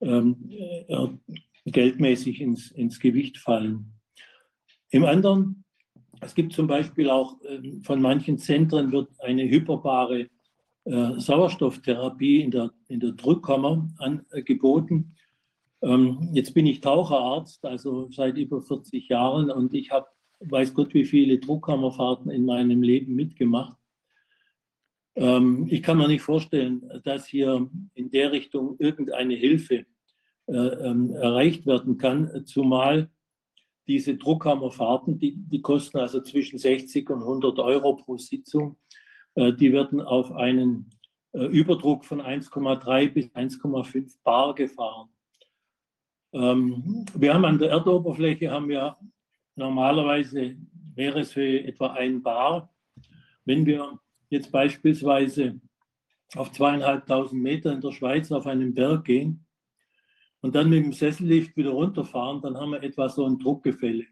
ähm, 0.00 0.50
äh, 0.50 1.08
geldmäßig 1.66 2.40
ins, 2.40 2.70
ins 2.70 3.00
Gewicht 3.00 3.38
fallen. 3.38 3.92
Im 4.90 5.04
anderen, 5.04 5.64
es 6.20 6.34
gibt 6.34 6.52
zum 6.52 6.66
Beispiel 6.66 7.10
auch 7.10 7.40
äh, 7.42 7.80
von 7.82 8.00
manchen 8.00 8.38
Zentren 8.38 8.92
wird 8.92 9.10
eine 9.20 9.48
hyperbare 9.48 10.28
äh, 10.84 11.18
Sauerstofftherapie 11.20 12.42
in 12.42 12.50
der, 12.50 12.72
in 12.88 13.00
der 13.00 13.12
Drückkammer 13.12 13.88
angeboten. 13.98 15.16
Ähm, 15.82 16.30
jetzt 16.32 16.54
bin 16.54 16.66
ich 16.66 16.80
Taucherarzt, 16.80 17.64
also 17.64 18.08
seit 18.10 18.36
über 18.36 18.62
40 18.62 19.08
Jahren 19.08 19.50
und 19.50 19.74
ich 19.74 19.90
habe, 19.90 20.06
weiß 20.40 20.74
Gott, 20.74 20.94
wie 20.94 21.04
viele 21.04 21.38
Druckkammerfahrten 21.38 22.30
in 22.30 22.44
meinem 22.44 22.82
Leben 22.82 23.14
mitgemacht. 23.14 23.76
Ähm, 25.14 25.66
ich 25.70 25.82
kann 25.82 25.98
mir 25.98 26.08
nicht 26.08 26.22
vorstellen, 26.22 26.90
dass 27.04 27.26
hier 27.26 27.68
in 27.94 28.10
der 28.10 28.32
Richtung 28.32 28.76
irgendeine 28.78 29.34
Hilfe 29.34 29.86
äh, 30.46 30.52
ähm, 30.52 31.10
erreicht 31.10 31.66
werden 31.66 31.98
kann, 31.98 32.44
zumal 32.46 33.10
diese 33.86 34.16
Druckkammerfahrten, 34.16 35.18
die, 35.18 35.36
die 35.36 35.62
kosten 35.62 35.98
also 35.98 36.20
zwischen 36.20 36.58
60 36.58 37.08
und 37.10 37.22
100 37.22 37.58
Euro 37.58 37.96
pro 37.96 38.16
Sitzung. 38.16 38.76
Äh, 39.34 39.52
die 39.52 39.72
werden 39.72 40.00
auf 40.00 40.32
einen 40.32 40.90
äh, 41.32 41.46
Überdruck 41.46 42.04
von 42.04 42.20
1,3 42.20 43.10
bis 43.10 43.26
1,5 43.28 44.16
Bar 44.22 44.54
gefahren. 44.54 45.08
Ähm, 46.32 47.06
wir 47.14 47.32
haben 47.32 47.44
an 47.44 47.58
der 47.58 47.70
Erdoberfläche 47.70 48.50
haben 48.50 48.68
wir 48.68 48.96
normalerweise 49.56 50.56
Meereshöhe 50.94 51.64
etwa 51.64 51.92
ein 51.92 52.22
Bar. 52.22 52.72
Wenn 53.44 53.66
wir 53.66 53.98
jetzt 54.28 54.52
beispielsweise 54.52 55.60
auf 56.34 56.52
zweieinhalbtausend 56.52 57.42
Meter 57.42 57.72
in 57.72 57.80
der 57.80 57.92
Schweiz 57.92 58.30
auf 58.32 58.46
einen 58.46 58.74
Berg 58.74 59.04
gehen 59.04 59.46
und 60.40 60.54
dann 60.54 60.70
mit 60.70 60.84
dem 60.84 60.92
Sessellift 60.92 61.56
wieder 61.56 61.70
runterfahren, 61.70 62.40
dann 62.42 62.56
haben 62.56 62.72
wir 62.72 62.82
etwa 62.82 63.08
so 63.08 63.26
ein 63.26 63.38
Druckgefälle 63.38 64.06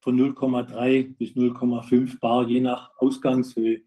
von 0.00 0.18
0,3 0.18 1.16
bis 1.16 1.32
0,5 1.32 2.20
Bar, 2.20 2.48
je 2.48 2.60
nach 2.60 2.90
Ausgangshöhe. 2.98 3.82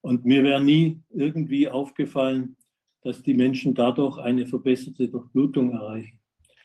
Und 0.00 0.24
mir 0.24 0.42
wäre 0.42 0.62
nie 0.62 1.02
irgendwie 1.10 1.68
aufgefallen, 1.68 2.56
dass 3.02 3.22
die 3.22 3.34
Menschen 3.34 3.74
dadurch 3.74 4.18
eine 4.18 4.46
verbesserte 4.46 5.08
Durchblutung 5.08 5.72
erreichen. 5.72 6.20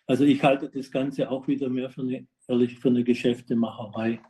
Also 0.07 0.23
ich 0.23 0.43
halte 0.43 0.69
das 0.69 0.91
Ganze 0.91 1.29
auch 1.29 1.47
wieder 1.47 1.69
mehr 1.69 1.89
für 1.89 2.01
eine, 2.01 2.27
ehrlich, 2.47 2.79
für 2.79 2.89
eine 2.89 3.03
Geschäftemacherei. 3.03 4.21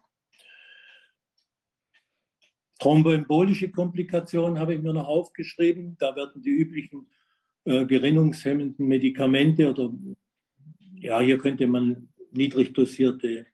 Thromboembolische 2.79 3.69
Komplikationen 3.69 4.57
habe 4.57 4.73
ich 4.73 4.81
mir 4.81 4.93
noch 4.93 5.07
aufgeschrieben. 5.07 5.95
Da 5.99 6.15
werden 6.15 6.41
die 6.41 6.49
üblichen 6.49 7.07
äh, 7.65 7.85
gerinnungshemmenden 7.85 8.87
Medikamente 8.87 9.69
oder 9.69 9.93
ja, 10.95 11.19
hier 11.19 11.37
könnte 11.37 11.67
man 11.67 12.09
niedrig 12.31 12.73
dosierte 12.73 13.45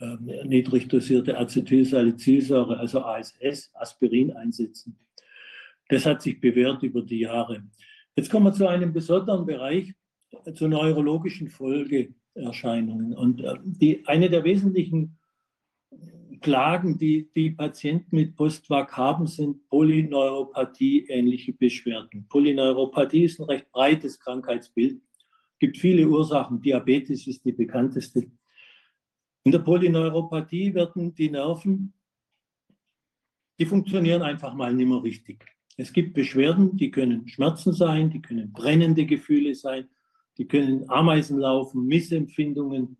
ähm, 0.00 0.30
niedrig 0.44 0.88
dosierte 0.88 1.36
Acetylsalicylsäure, 1.36 2.78
also 2.78 3.02
ASS, 3.02 3.70
Aspirin 3.74 4.32
einsetzen. 4.32 4.98
Das 5.88 6.06
hat 6.06 6.22
sich 6.22 6.40
bewährt 6.40 6.82
über 6.82 7.02
die 7.02 7.20
Jahre. 7.20 7.64
Jetzt 8.16 8.30
kommen 8.30 8.46
wir 8.46 8.52
zu 8.54 8.66
einem 8.66 8.94
besonderen 8.94 9.44
Bereich, 9.44 9.92
äh, 10.44 10.54
zu 10.54 10.68
neurologischen 10.68 11.48
Folgeerscheinungen. 12.34 13.14
Und 13.14 13.42
äh, 13.42 13.54
die, 13.62 14.06
eine 14.06 14.30
der 14.30 14.44
wesentlichen 14.44 15.18
Klagen, 16.40 16.98
die 16.98 17.30
die 17.34 17.50
Patienten 17.50 18.16
mit 18.16 18.36
Postvac 18.36 18.96
haben, 18.96 19.26
sind 19.26 19.68
Polyneuropathie-ähnliche 19.68 21.52
Beschwerden. 21.52 22.26
Polyneuropathie 22.28 23.24
ist 23.24 23.40
ein 23.40 23.46
recht 23.46 23.70
breites 23.70 24.18
Krankheitsbild, 24.18 25.00
Es 25.12 25.58
gibt 25.58 25.76
viele 25.76 26.08
Ursachen. 26.08 26.62
Diabetes 26.62 27.26
ist 27.26 27.44
die 27.44 27.52
bekannteste. 27.52 28.30
In 29.44 29.52
der 29.52 29.58
Polyneuropathie 29.58 30.74
werden 30.74 31.14
die 31.14 31.30
Nerven, 31.30 31.92
die 33.58 33.66
funktionieren 33.66 34.22
einfach 34.22 34.54
mal 34.54 34.72
nicht 34.72 34.88
mehr 34.88 35.02
richtig. 35.02 35.44
Es 35.76 35.92
gibt 35.92 36.14
Beschwerden, 36.14 36.76
die 36.76 36.90
können 36.90 37.28
Schmerzen 37.28 37.74
sein, 37.74 38.10
die 38.10 38.22
können 38.22 38.52
brennende 38.52 39.04
Gefühle 39.04 39.54
sein, 39.54 39.88
die 40.40 40.48
können 40.48 40.88
Ameisenlaufen, 40.88 41.86
Missempfindungen. 41.86 42.96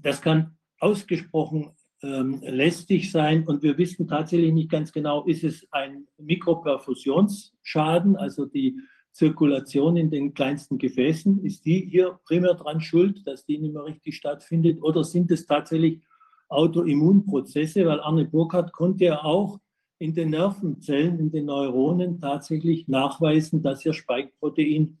Das 0.00 0.22
kann 0.22 0.56
ausgesprochen 0.78 1.72
ähm, 2.04 2.40
lästig 2.40 3.10
sein. 3.10 3.44
Und 3.48 3.64
wir 3.64 3.76
wissen 3.78 4.06
tatsächlich 4.06 4.52
nicht 4.52 4.70
ganz 4.70 4.92
genau, 4.92 5.24
ist 5.24 5.42
es 5.42 5.66
ein 5.72 6.06
Mikroperfusionsschaden, 6.18 8.14
also 8.14 8.46
die 8.46 8.78
Zirkulation 9.10 9.96
in 9.96 10.08
den 10.08 10.34
kleinsten 10.34 10.78
Gefäßen, 10.78 11.44
ist 11.44 11.64
die 11.64 11.80
hier 11.90 12.20
primär 12.24 12.54
dran 12.54 12.80
schuld, 12.80 13.26
dass 13.26 13.44
die 13.44 13.58
nicht 13.58 13.74
mehr 13.74 13.84
richtig 13.84 14.14
stattfindet? 14.14 14.80
Oder 14.80 15.02
sind 15.02 15.32
es 15.32 15.46
tatsächlich 15.46 16.00
Autoimmunprozesse, 16.48 17.86
weil 17.86 17.98
Arne 17.98 18.24
Burkhardt 18.24 18.72
konnte 18.72 19.06
ja 19.06 19.24
auch 19.24 19.58
in 19.98 20.14
den 20.14 20.30
Nervenzellen, 20.30 21.18
in 21.18 21.32
den 21.32 21.46
Neuronen 21.46 22.20
tatsächlich 22.20 22.86
nachweisen, 22.86 23.64
dass 23.64 23.82
ja 23.82 23.92
Spike-Protein 23.92 24.98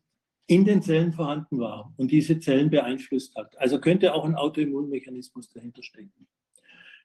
in 0.48 0.64
den 0.64 0.82
Zellen 0.82 1.12
vorhanden 1.12 1.60
war 1.60 1.92
und 1.98 2.10
diese 2.10 2.40
Zellen 2.40 2.70
beeinflusst 2.70 3.36
hat. 3.36 3.56
Also 3.60 3.78
könnte 3.80 4.14
auch 4.14 4.24
ein 4.24 4.34
Autoimmunmechanismus 4.34 5.50
dahinter 5.50 5.82
stecken. 5.82 6.26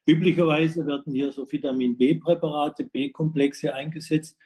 Üblicherweise 0.05 0.85
werden 0.87 1.13
hier 1.13 1.31
so 1.31 1.49
Vitamin 1.49 1.97
B-Präparate, 1.97 2.85
B-Komplexe 2.85 3.73
eingesetzt. 3.73 4.37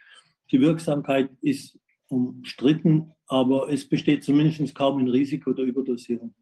Die 0.52 0.60
Wirksamkeit 0.60 1.30
ist 1.42 1.80
umstritten, 2.10 3.12
aber 3.28 3.72
es 3.72 3.88
besteht 3.88 4.24
zumindest 4.24 4.74
kaum 4.74 5.00
ein 5.00 5.10
Risiko 5.10 5.54
der 5.54 5.66
Überdosierung. 5.66 6.34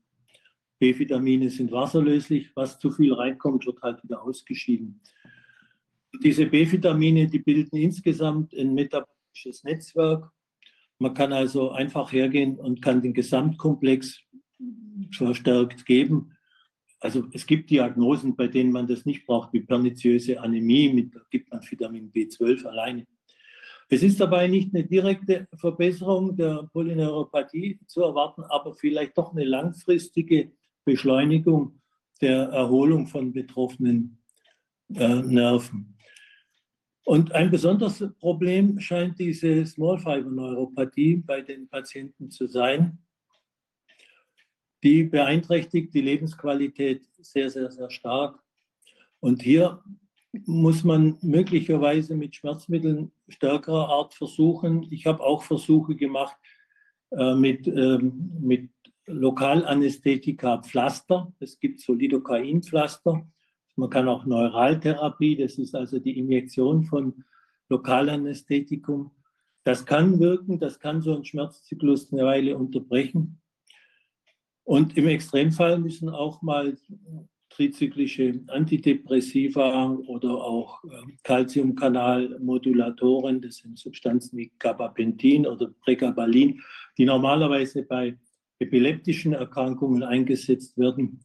B-Vitamine 0.79 1.49
sind 1.49 1.71
wasserlöslich, 1.71 2.51
was 2.55 2.79
zu 2.79 2.91
viel 2.91 3.13
reinkommt, 3.13 3.65
wird 3.65 3.81
halt 3.81 4.01
wieder 4.03 4.21
ausgeschieden. 4.21 5.01
Diese 6.23 6.45
B-Vitamine, 6.45 7.27
die 7.27 7.39
bilden 7.39 7.75
insgesamt 7.77 8.53
ein 8.53 8.73
metabolisches 8.73 9.63
Netzwerk. 9.63 10.31
Man 10.99 11.13
kann 11.13 11.33
also 11.33 11.71
einfach 11.71 12.11
hergehen 12.11 12.57
und 12.57 12.81
kann 12.81 13.01
den 13.01 13.13
Gesamtkomplex 13.13 14.21
verstärkt 15.11 15.85
geben. 15.85 16.31
Also 16.99 17.25
es 17.33 17.45
gibt 17.45 17.69
Diagnosen, 17.69 18.35
bei 18.35 18.47
denen 18.47 18.71
man 18.71 18.87
das 18.87 19.05
nicht 19.05 19.25
braucht, 19.25 19.53
wie 19.53 19.61
perniziöse 19.61 20.39
Anämie, 20.39 20.91
mit 20.91 21.11
gibt 21.29 21.51
man 21.51 21.61
Vitamin 21.61 22.11
B12 22.11 22.65
alleine. 22.65 23.05
Es 23.87 24.01
ist 24.01 24.19
dabei 24.19 24.47
nicht 24.47 24.73
eine 24.73 24.83
direkte 24.83 25.47
Verbesserung 25.53 26.35
der 26.35 26.67
Polyneuropathie 26.73 27.79
zu 27.85 28.01
erwarten, 28.01 28.43
aber 28.43 28.73
vielleicht 28.73 29.17
doch 29.17 29.31
eine 29.33 29.43
langfristige 29.43 30.51
Beschleunigung 30.83 31.79
der 32.21 32.45
Erholung 32.45 33.05
von 33.05 33.31
betroffenen 33.33 34.17
äh, 34.93 35.21
Nerven. 35.21 35.94
Und 37.05 37.33
ein 37.33 37.51
besonderes 37.51 38.03
Problem 38.19 38.79
scheint 38.79 39.19
diese 39.19 39.63
Small 39.67 39.99
Fiber 39.99 40.27
Neuropathie 40.27 41.17
bei 41.17 41.41
den 41.41 41.69
Patienten 41.69 42.31
zu 42.31 42.47
sein. 42.47 42.97
Die 44.83 45.03
beeinträchtigt 45.03 45.93
die 45.93 46.01
Lebensqualität 46.01 47.05
sehr, 47.19 47.51
sehr, 47.51 47.69
sehr 47.69 47.91
stark. 47.91 48.39
Und 49.19 49.43
hier 49.43 49.83
muss 50.45 50.83
man 50.83 51.19
möglicherweise 51.21 52.15
mit 52.15 52.35
Schmerzmitteln 52.35 53.11
stärkerer 53.29 53.87
Art 53.87 54.15
versuchen. 54.15 54.87
Ich 54.89 55.05
habe 55.05 55.21
auch 55.21 55.43
Versuche 55.43 55.95
gemacht 55.95 56.35
äh, 57.11 57.35
mit, 57.35 57.67
ähm, 57.67 58.31
mit 58.41 58.71
Lokalanästhetika 59.05 60.63
Pflaster. 60.63 61.31
Es 61.39 61.59
gibt 61.59 61.81
so 61.81 61.93
Lidocain-Pflaster. 61.93 63.27
Man 63.75 63.89
kann 63.89 64.07
auch 64.07 64.25
Neuraltherapie, 64.25 65.35
das 65.35 65.57
ist 65.57 65.75
also 65.75 65.99
die 65.99 66.17
Injektion 66.17 66.85
von 66.85 67.25
Lokalanästhetikum. 67.69 69.11
Das 69.63 69.85
kann 69.85 70.19
wirken, 70.19 70.59
das 70.59 70.79
kann 70.79 71.01
so 71.01 71.13
einen 71.13 71.25
Schmerzzyklus 71.25 72.13
eine 72.13 72.23
Weile 72.23 72.57
unterbrechen. 72.57 73.41
Und 74.63 74.95
im 74.97 75.07
Extremfall 75.07 75.77
müssen 75.79 76.09
auch 76.09 76.41
mal 76.41 76.75
trizyklische 77.49 78.41
Antidepressiva 78.47 79.91
oder 80.07 80.31
auch 80.31 80.81
Calciumkanalmodulatoren, 81.23 83.41
das 83.41 83.57
sind 83.57 83.77
Substanzen 83.79 84.37
wie 84.37 84.51
Gabapentin 84.59 85.47
oder 85.47 85.71
Pregabalin, 85.81 86.61
die 86.97 87.05
normalerweise 87.05 87.83
bei 87.83 88.17
epileptischen 88.59 89.33
Erkrankungen 89.33 90.03
eingesetzt 90.03 90.77
werden, 90.77 91.21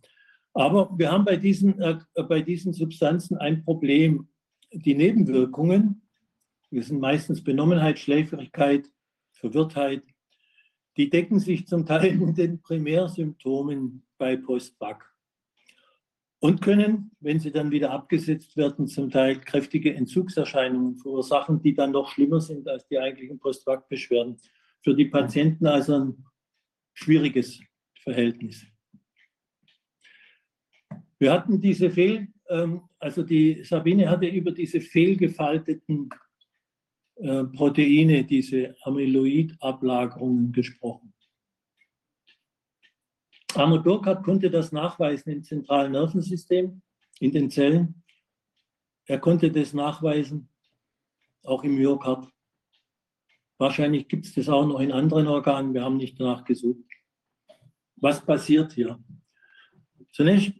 aber 0.52 0.90
wir 0.98 1.10
haben 1.10 1.24
bei 1.24 1.36
diesen, 1.36 1.80
äh, 1.80 1.98
bei 2.28 2.40
diesen 2.40 2.72
Substanzen 2.72 3.36
ein 3.38 3.64
Problem. 3.64 4.28
Die 4.72 4.94
Nebenwirkungen, 4.94 6.02
wir 6.70 6.82
sind 6.82 7.00
meistens 7.00 7.42
Benommenheit, 7.42 7.98
Schläfrigkeit, 7.98 8.88
Verwirrtheit, 9.32 10.02
die 10.96 11.10
decken 11.10 11.38
sich 11.38 11.66
zum 11.66 11.86
Teil 11.86 12.16
mit 12.16 12.38
den 12.38 12.60
Primärsymptomen 12.60 14.04
bei 14.18 14.36
Postbac 14.36 15.10
und 16.40 16.62
können, 16.62 17.10
wenn 17.20 17.38
sie 17.38 17.52
dann 17.52 17.70
wieder 17.70 17.90
abgesetzt 17.90 18.56
werden, 18.56 18.86
zum 18.86 19.10
Teil 19.10 19.40
kräftige 19.40 19.94
Entzugserscheinungen 19.94 20.96
verursachen, 20.96 21.60
die 21.60 21.74
dann 21.74 21.92
noch 21.92 22.10
schlimmer 22.10 22.40
sind 22.40 22.66
als 22.66 22.86
die 22.88 22.98
eigentlichen 22.98 23.38
Postbac-Beschwerden. 23.38 24.38
Für 24.82 24.94
die 24.94 25.04
Patienten 25.04 25.66
also 25.66 25.94
ein 25.96 26.24
schwieriges 26.94 27.60
Verhältnis. 28.02 28.64
Wir 31.20 31.32
hatten 31.32 31.60
diese 31.60 31.90
Fehl, 31.90 32.28
ähm, 32.48 32.80
also 32.98 33.22
die 33.22 33.62
Sabine 33.62 34.08
hatte 34.08 34.26
über 34.26 34.52
diese 34.52 34.80
fehlgefalteten 34.80 36.08
äh, 37.16 37.44
Proteine, 37.44 38.24
diese 38.24 38.74
Amyloid-Ablagerungen 38.82 40.50
gesprochen. 40.50 41.12
Arnold 43.54 43.84
Burkhardt 43.84 44.24
konnte 44.24 44.50
das 44.50 44.72
nachweisen 44.72 45.30
im 45.30 45.44
zentralen 45.44 45.92
Nervensystem, 45.92 46.80
in 47.18 47.32
den 47.32 47.50
Zellen. 47.50 48.02
Er 49.04 49.18
konnte 49.18 49.52
das 49.52 49.74
nachweisen, 49.74 50.48
auch 51.42 51.64
im 51.64 51.74
Myokard. 51.74 52.28
Wahrscheinlich 53.58 54.08
gibt 54.08 54.24
es 54.24 54.34
das 54.34 54.48
auch 54.48 54.66
noch 54.66 54.80
in 54.80 54.92
anderen 54.92 55.26
Organen, 55.26 55.74
wir 55.74 55.84
haben 55.84 55.98
nicht 55.98 56.18
danach 56.18 56.44
gesucht. 56.44 56.84
Was 57.96 58.24
passiert 58.24 58.72
hier? 58.72 58.98
Zunächst 60.12 60.59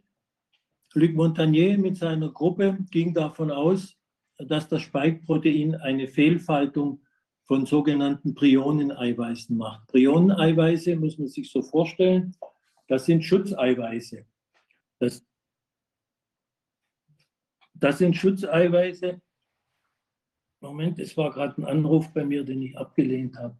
Luc 0.93 1.13
Montagnier 1.13 1.77
mit 1.77 1.97
seiner 1.97 2.29
Gruppe 2.29 2.77
ging 2.89 3.13
davon 3.13 3.49
aus, 3.49 3.97
dass 4.37 4.67
das 4.67 4.81
Spike-Protein 4.81 5.75
eine 5.75 6.07
Fehlfaltung 6.07 7.01
von 7.45 7.65
sogenannten 7.65 8.33
Prioneneiweißen 8.33 9.55
macht. 9.55 9.87
Prioneneiweiße 9.87 10.95
muss 10.97 11.17
man 11.17 11.27
sich 11.27 11.49
so 11.49 11.61
vorstellen, 11.61 12.35
das 12.87 13.05
sind 13.05 13.23
Schutzeiweiße. 13.23 14.25
Das, 14.99 15.25
das 17.73 17.97
sind 17.97 18.15
Schutzeiweiße. 18.15 19.21
Moment, 20.59 20.99
es 20.99 21.15
war 21.15 21.31
gerade 21.31 21.61
ein 21.61 21.65
Anruf 21.65 22.13
bei 22.13 22.25
mir, 22.25 22.43
den 22.43 22.61
ich 22.61 22.77
abgelehnt 22.77 23.37
habe. 23.37 23.57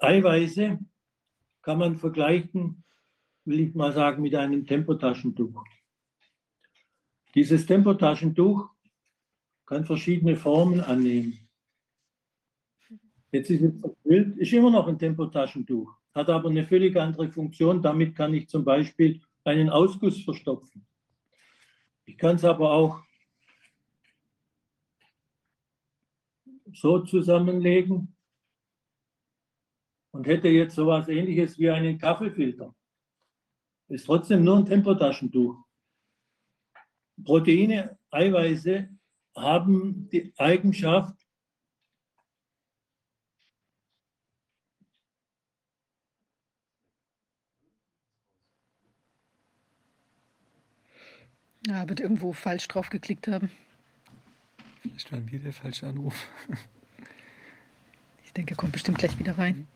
Eiweiße 0.00 0.78
kann 1.62 1.78
man 1.78 1.96
vergleichen, 1.96 2.84
will 3.44 3.60
ich 3.60 3.74
mal 3.74 3.92
sagen, 3.92 4.22
mit 4.22 4.34
einem 4.34 4.66
Tempotaschentuch. 4.66 5.62
Dieses 7.36 7.66
Tempotaschentuch 7.66 8.70
kann 9.66 9.84
verschiedene 9.84 10.36
Formen 10.36 10.80
annehmen. 10.80 11.46
Jetzt 13.30 13.50
ist 13.50 13.60
es 13.60 13.72
Bild, 14.02 14.38
ist 14.38 14.54
immer 14.54 14.70
noch 14.70 14.88
ein 14.88 14.98
Tempotaschentuch, 14.98 15.92
hat 16.14 16.30
aber 16.30 16.48
eine 16.48 16.66
völlig 16.66 16.96
andere 16.96 17.30
Funktion. 17.30 17.82
Damit 17.82 18.16
kann 18.16 18.32
ich 18.32 18.48
zum 18.48 18.64
Beispiel 18.64 19.20
einen 19.44 19.68
Ausguss 19.68 20.24
verstopfen. 20.24 20.86
Ich 22.06 22.16
kann 22.16 22.36
es 22.36 22.44
aber 22.46 22.72
auch 22.72 23.02
so 26.72 27.00
zusammenlegen 27.00 28.16
und 30.12 30.26
hätte 30.26 30.48
jetzt 30.48 30.74
so 30.74 30.90
etwas 30.90 31.08
ähnliches 31.08 31.58
wie 31.58 31.68
einen 31.68 31.98
Kaffeefilter. 31.98 32.74
Ist 33.88 34.06
trotzdem 34.06 34.42
nur 34.42 34.56
ein 34.56 34.64
Tempotaschentuch. 34.64 35.65
Proteine, 37.24 37.98
Eiweiße 38.10 38.88
haben 39.34 40.08
die 40.10 40.32
Eigenschaft, 40.36 41.14
Ja, 51.66 51.88
wird 51.88 51.98
irgendwo 51.98 52.32
falsch 52.32 52.68
drauf 52.68 52.90
geklickt 52.90 53.26
haben. 53.26 53.50
Vielleicht 54.82 55.10
waren 55.10 55.30
wir 55.30 55.40
der 55.40 55.52
falsche 55.52 55.88
Anruf. 55.88 56.28
Ich 58.24 58.32
denke, 58.32 58.54
er 58.54 58.56
kommt 58.56 58.72
bestimmt 58.72 58.98
gleich 58.98 59.18
wieder 59.18 59.36
rein. 59.36 59.66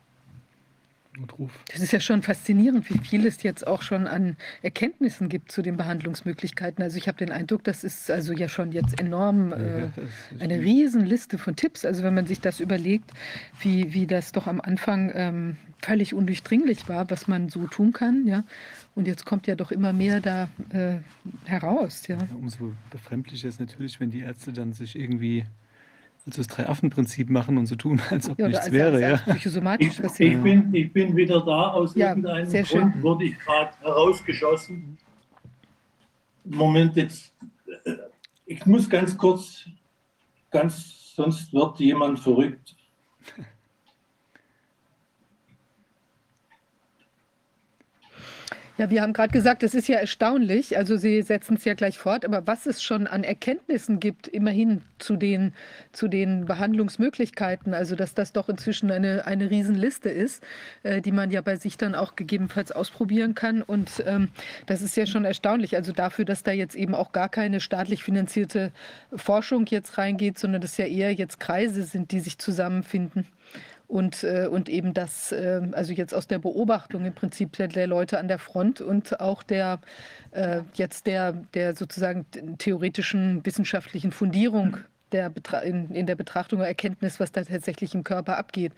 Notruf. 1.19 1.51
Das 1.73 1.81
ist 1.81 1.93
ja 1.93 1.99
schon 1.99 2.23
faszinierend, 2.23 2.89
wie 2.89 2.99
viel 2.99 3.27
es 3.27 3.43
jetzt 3.43 3.67
auch 3.67 3.83
schon 3.83 4.07
an 4.07 4.37
Erkenntnissen 4.63 5.29
gibt 5.29 5.51
zu 5.51 5.61
den 5.61 5.77
Behandlungsmöglichkeiten. 5.77 6.85
Also 6.85 6.99
ich 6.99 7.09
habe 7.09 7.19
den 7.19 7.33
Eindruck, 7.33 7.65
das 7.65 7.83
ist 7.83 8.11
also 8.11 8.33
ja 8.33 8.49
schon 8.49 8.71
jetzt 8.71 9.01
enorm 9.01 9.53
äh, 9.53 9.89
eine 10.39 10.61
Riesenliste 10.61 11.37
von 11.37 11.57
Tipps. 11.57 11.85
Also 11.85 12.05
wenn 12.05 12.15
man 12.15 12.27
sich 12.27 12.41
das 12.41 12.61
überlegt, 12.61 13.11
wie, 13.61 13.93
wie 13.93 14.07
das 14.07 14.31
doch 14.31 14.47
am 14.47 14.61
Anfang 14.61 15.11
ähm, 15.15 15.57
völlig 15.83 16.15
undurchdringlich 16.15 16.89
war, 16.89 17.11
was 17.11 17.27
man 17.27 17.49
so 17.49 17.67
tun 17.67 17.93
kann, 17.93 18.27
ja. 18.27 18.45
Und 18.95 19.07
jetzt 19.07 19.25
kommt 19.25 19.47
ja 19.47 19.55
doch 19.55 19.73
immer 19.73 19.93
mehr 19.93 20.21
da 20.21 20.49
äh, 20.71 20.99
heraus, 21.45 22.07
ja. 22.07 22.19
Ja, 22.19 22.29
umso 22.39 22.75
befremdlicher 22.91 23.49
ist 23.49 23.61
natürlich, 23.61 23.99
wenn 23.99 24.11
die 24.11 24.21
Ärzte 24.21 24.53
dann 24.53 24.73
sich 24.73 24.97
irgendwie 24.97 25.45
also 26.31 26.43
das 26.43 26.47
Drei-Affen-Prinzip 26.49 27.31
machen 27.31 27.59
und 27.59 27.67
so 27.67 27.77
tun, 27.77 28.01
als 28.11 28.29
ob 28.31 28.39
ja 28.39 28.49
nichts 28.49 28.65
als, 28.65 28.73
wäre. 28.73 28.93
als, 28.93 29.01
Ja. 29.01 29.11
als 29.13 29.25
psychosomatisch 29.25 29.99
Ich, 30.01 30.21
ich, 30.21 30.43
bin, 30.43 30.75
ich 30.75 30.93
bin 30.93 31.17
wieder 31.17 31.41
da. 31.45 31.71
Aus 31.73 31.95
Ja, 31.95 32.09
irgendeinem 32.11 32.51
Grund 32.51 32.67
schön. 32.69 33.03
wurde 33.03 33.25
ich 33.27 33.39
gerade 33.39 33.73
herausgeschossen. 33.81 34.99
Moment, 36.45 36.97
jetzt. 36.97 37.33
Ich 38.47 38.65
muss 38.67 38.89
ganz 38.89 39.17
kurz, 39.17 39.67
ganz, 40.51 41.13
sonst 41.15 41.53
wird 41.53 41.79
jemand 41.81 42.19
verrückt. 42.19 42.75
Ja, 48.81 48.89
wir 48.89 49.03
haben 49.03 49.13
gerade 49.13 49.31
gesagt, 49.31 49.63
das 49.63 49.75
ist 49.75 49.89
ja 49.89 49.99
erstaunlich. 49.99 50.79
Also 50.79 50.97
Sie 50.97 51.21
setzen 51.21 51.57
es 51.57 51.67
ja 51.67 51.75
gleich 51.75 51.99
fort, 51.99 52.25
aber 52.25 52.47
was 52.47 52.65
es 52.65 52.83
schon 52.83 53.07
an 53.07 53.25
Erkenntnissen 53.25 54.01
gibt, 54.01 54.27
immerhin 54.27 54.81
zu 54.99 55.17
den, 55.17 55.53
zu 55.93 56.09
den 56.09 56.47
Behandlungsmöglichkeiten, 56.47 57.75
also 57.75 57.95
dass 57.95 58.15
das 58.15 58.33
doch 58.33 58.49
inzwischen 58.49 58.91
eine, 58.91 59.27
eine 59.27 59.51
Riesenliste 59.51 60.09
ist, 60.09 60.43
äh, 60.83 61.03
die 61.03 61.13
man 61.13 61.31
ja 61.31 61.43
bei 61.43 61.57
sich 61.57 61.77
dann 61.77 61.95
auch 61.95 62.17
gegebenenfalls 62.17 62.73
ausprobieren 62.73 63.35
kann. 63.35 63.61
Und 63.61 64.03
ähm, 64.07 64.31
das 64.65 64.81
ist 64.81 64.97
ja 64.97 65.05
schon 65.05 65.27
erstaunlich. 65.27 65.77
Also 65.77 65.93
dafür, 65.93 66.25
dass 66.25 66.43
da 66.43 66.53
jetzt 66.53 66.75
eben 66.75 66.95
auch 66.95 67.13
gar 67.13 67.29
keine 67.29 67.61
staatlich 67.61 68.03
finanzierte 68.03 68.73
Forschung 69.15 69.67
jetzt 69.67 69.99
reingeht, 69.99 70.39
sondern 70.39 70.63
das 70.63 70.79
ja 70.79 70.87
eher 70.87 71.13
jetzt 71.13 71.39
Kreise 71.39 71.83
sind, 71.83 72.13
die 72.13 72.21
sich 72.21 72.39
zusammenfinden. 72.39 73.27
Und, 73.91 74.23
äh, 74.23 74.47
und 74.49 74.69
eben 74.69 74.95
das, 74.95 75.33
äh, 75.33 75.61
also 75.73 75.93
jetzt 75.93 76.15
aus 76.15 76.29
der 76.29 76.39
Beobachtung 76.39 77.05
im 77.05 77.13
Prinzip 77.13 77.57
der, 77.57 77.67
der 77.67 77.89
Leute 77.89 78.21
an 78.21 78.29
der 78.29 78.39
Front 78.39 78.81
und 78.81 79.19
auch 79.19 79.43
der 79.43 79.81
äh, 80.31 80.61
jetzt 80.75 81.09
der, 81.09 81.33
der 81.55 81.75
sozusagen 81.75 82.25
theoretischen 82.59 83.45
wissenschaftlichen 83.45 84.13
Fundierung 84.13 84.77
der 85.11 85.33
in, 85.65 85.91
in 85.91 86.07
der 86.07 86.15
Betrachtung 86.15 86.61
oder 86.61 86.69
Erkenntnis, 86.69 87.19
was 87.19 87.33
da 87.33 87.43
tatsächlich 87.43 87.93
im 87.97 88.05
Körper 88.05 88.39
abgeht. 88.39 88.73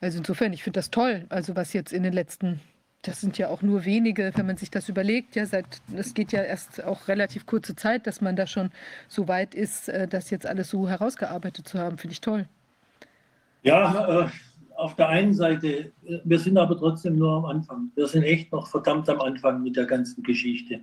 Also 0.00 0.18
insofern, 0.18 0.52
ich 0.52 0.62
finde 0.62 0.78
das 0.78 0.90
toll. 0.90 1.26
Also 1.30 1.56
was 1.56 1.72
jetzt 1.72 1.92
in 1.92 2.04
den 2.04 2.12
letzten, 2.12 2.60
das 3.02 3.20
sind 3.20 3.38
ja 3.38 3.48
auch 3.48 3.62
nur 3.62 3.84
wenige, 3.84 4.30
wenn 4.36 4.46
man 4.46 4.56
sich 4.56 4.70
das 4.70 4.88
überlegt, 4.88 5.34
ja, 5.34 5.46
seit, 5.46 5.66
es 5.96 6.14
geht 6.14 6.30
ja 6.30 6.44
erst 6.44 6.84
auch 6.84 7.08
relativ 7.08 7.44
kurze 7.44 7.74
Zeit, 7.74 8.06
dass 8.06 8.20
man 8.20 8.36
da 8.36 8.46
schon 8.46 8.70
so 9.08 9.26
weit 9.26 9.56
ist, 9.56 9.88
äh, 9.88 10.06
das 10.06 10.30
jetzt 10.30 10.46
alles 10.46 10.70
so 10.70 10.88
herausgearbeitet 10.88 11.66
zu 11.66 11.80
haben, 11.80 11.98
finde 11.98 12.12
ich 12.12 12.20
toll. 12.20 12.46
Ja, 13.68 14.22
äh, 14.24 14.28
auf 14.76 14.96
der 14.96 15.08
einen 15.10 15.34
Seite, 15.34 15.92
äh, 16.06 16.20
wir 16.24 16.38
sind 16.38 16.56
aber 16.56 16.76
trotzdem 16.78 17.16
nur 17.16 17.32
am 17.32 17.44
Anfang. 17.44 17.90
Wir 17.94 18.06
sind 18.06 18.22
echt 18.22 18.50
noch 18.50 18.66
verdammt 18.66 19.08
am 19.10 19.20
Anfang 19.20 19.62
mit 19.62 19.76
der 19.76 19.84
ganzen 19.84 20.22
Geschichte. 20.22 20.80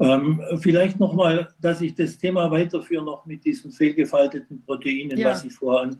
Ähm, 0.00 0.40
vielleicht 0.58 0.98
nochmal, 0.98 1.52
dass 1.60 1.80
ich 1.80 1.94
das 1.94 2.16
Thema 2.16 2.50
weiterführe, 2.50 3.04
noch 3.04 3.26
mit 3.26 3.44
diesen 3.44 3.72
fehlgefalteten 3.72 4.62
Proteinen, 4.64 5.18
Ja. 5.18 5.30
was 5.30 5.44
ich 5.44 5.52
vorher 5.52 5.82
an. 5.82 5.98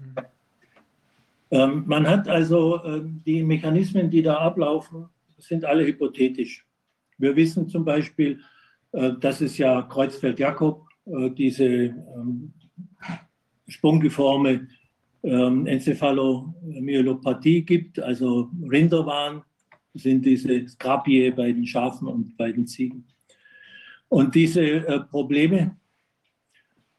Ähm, 1.50 1.84
man 1.86 2.06
hat 2.06 2.28
also 2.28 2.82
ähm, 2.84 3.22
die 3.26 3.42
Mechanismen, 3.42 4.10
die 4.10 4.22
da 4.22 4.36
ablaufen, 4.36 5.08
sind 5.36 5.64
alle 5.64 5.84
hypothetisch. 5.84 6.64
Wir 7.18 7.34
wissen 7.36 7.68
zum 7.68 7.84
Beispiel, 7.84 8.40
äh, 8.92 9.12
dass 9.20 9.40
es 9.40 9.58
ja 9.58 9.82
Kreuzfeld-Jakob, 9.82 10.86
äh, 11.06 11.30
diese 11.30 11.64
ähm, 11.66 12.52
sprunggeforme 13.66 14.68
ähm, 15.22 15.66
Enzephalomyelopathie 15.66 17.62
gibt, 17.62 18.00
also 18.00 18.50
Rinderwahn, 18.70 19.42
sind 19.94 20.24
diese 20.24 20.68
Skrapie 20.68 21.30
bei 21.30 21.52
den 21.52 21.66
Schafen 21.66 22.08
und 22.08 22.36
bei 22.36 22.52
den 22.52 22.66
Ziegen. 22.66 23.04
Und 24.08 24.34
diese 24.34 24.62
äh, 24.62 25.00
Probleme, 25.00 25.76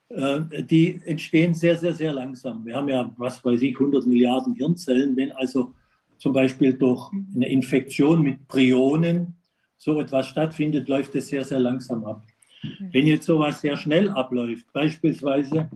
äh, 0.10 0.42
die 0.64 1.02
entstehen 1.06 1.54
sehr, 1.54 1.78
sehr, 1.78 1.94
sehr 1.94 2.14
langsam. 2.14 2.66
Wir 2.66 2.76
haben 2.76 2.90
ja, 2.90 3.12
was 3.18 3.44
weiß 3.44 3.62
ich, 3.62 3.76
100 3.76 4.06
Milliarden 4.06 4.56
Hirnzellen. 4.56 5.16
Wenn 5.16 5.32
also 5.32 5.74
zum 6.18 6.34
Beispiel 6.34 6.74
durch 6.74 7.12
eine 7.36 7.48
Infektion 7.48 8.22
mit 8.22 8.48
Prionen 8.48 9.36
so 9.78 10.00
etwas 10.00 10.28
stattfindet, 10.28 10.88
läuft 10.90 11.16
es 11.16 11.30
sehr, 11.30 11.46
sehr 11.46 11.60
langsam 11.60 12.04
ab. 12.04 12.24
Wenn 12.92 13.08
jetzt 13.08 13.26
sowas 13.26 13.62
sehr 13.62 13.78
schnell 13.78 14.10
abläuft, 14.10 14.72
beispielsweise 14.74 15.70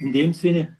in 0.00 0.12
dem 0.12 0.34
Sinne, 0.34 0.75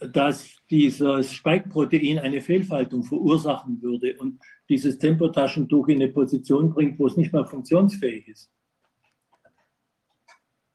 dass 0.00 0.56
dieses 0.70 1.32
Spike-Protein 1.32 2.18
eine 2.18 2.40
Fehlfaltung 2.40 3.02
verursachen 3.02 3.82
würde 3.82 4.16
und 4.18 4.40
dieses 4.68 4.98
Tempotaschentuch 4.98 5.88
in 5.88 6.02
eine 6.02 6.12
Position 6.12 6.70
bringt, 6.70 6.98
wo 6.98 7.06
es 7.06 7.16
nicht 7.16 7.32
mehr 7.32 7.44
funktionsfähig 7.44 8.28
ist, 8.28 8.50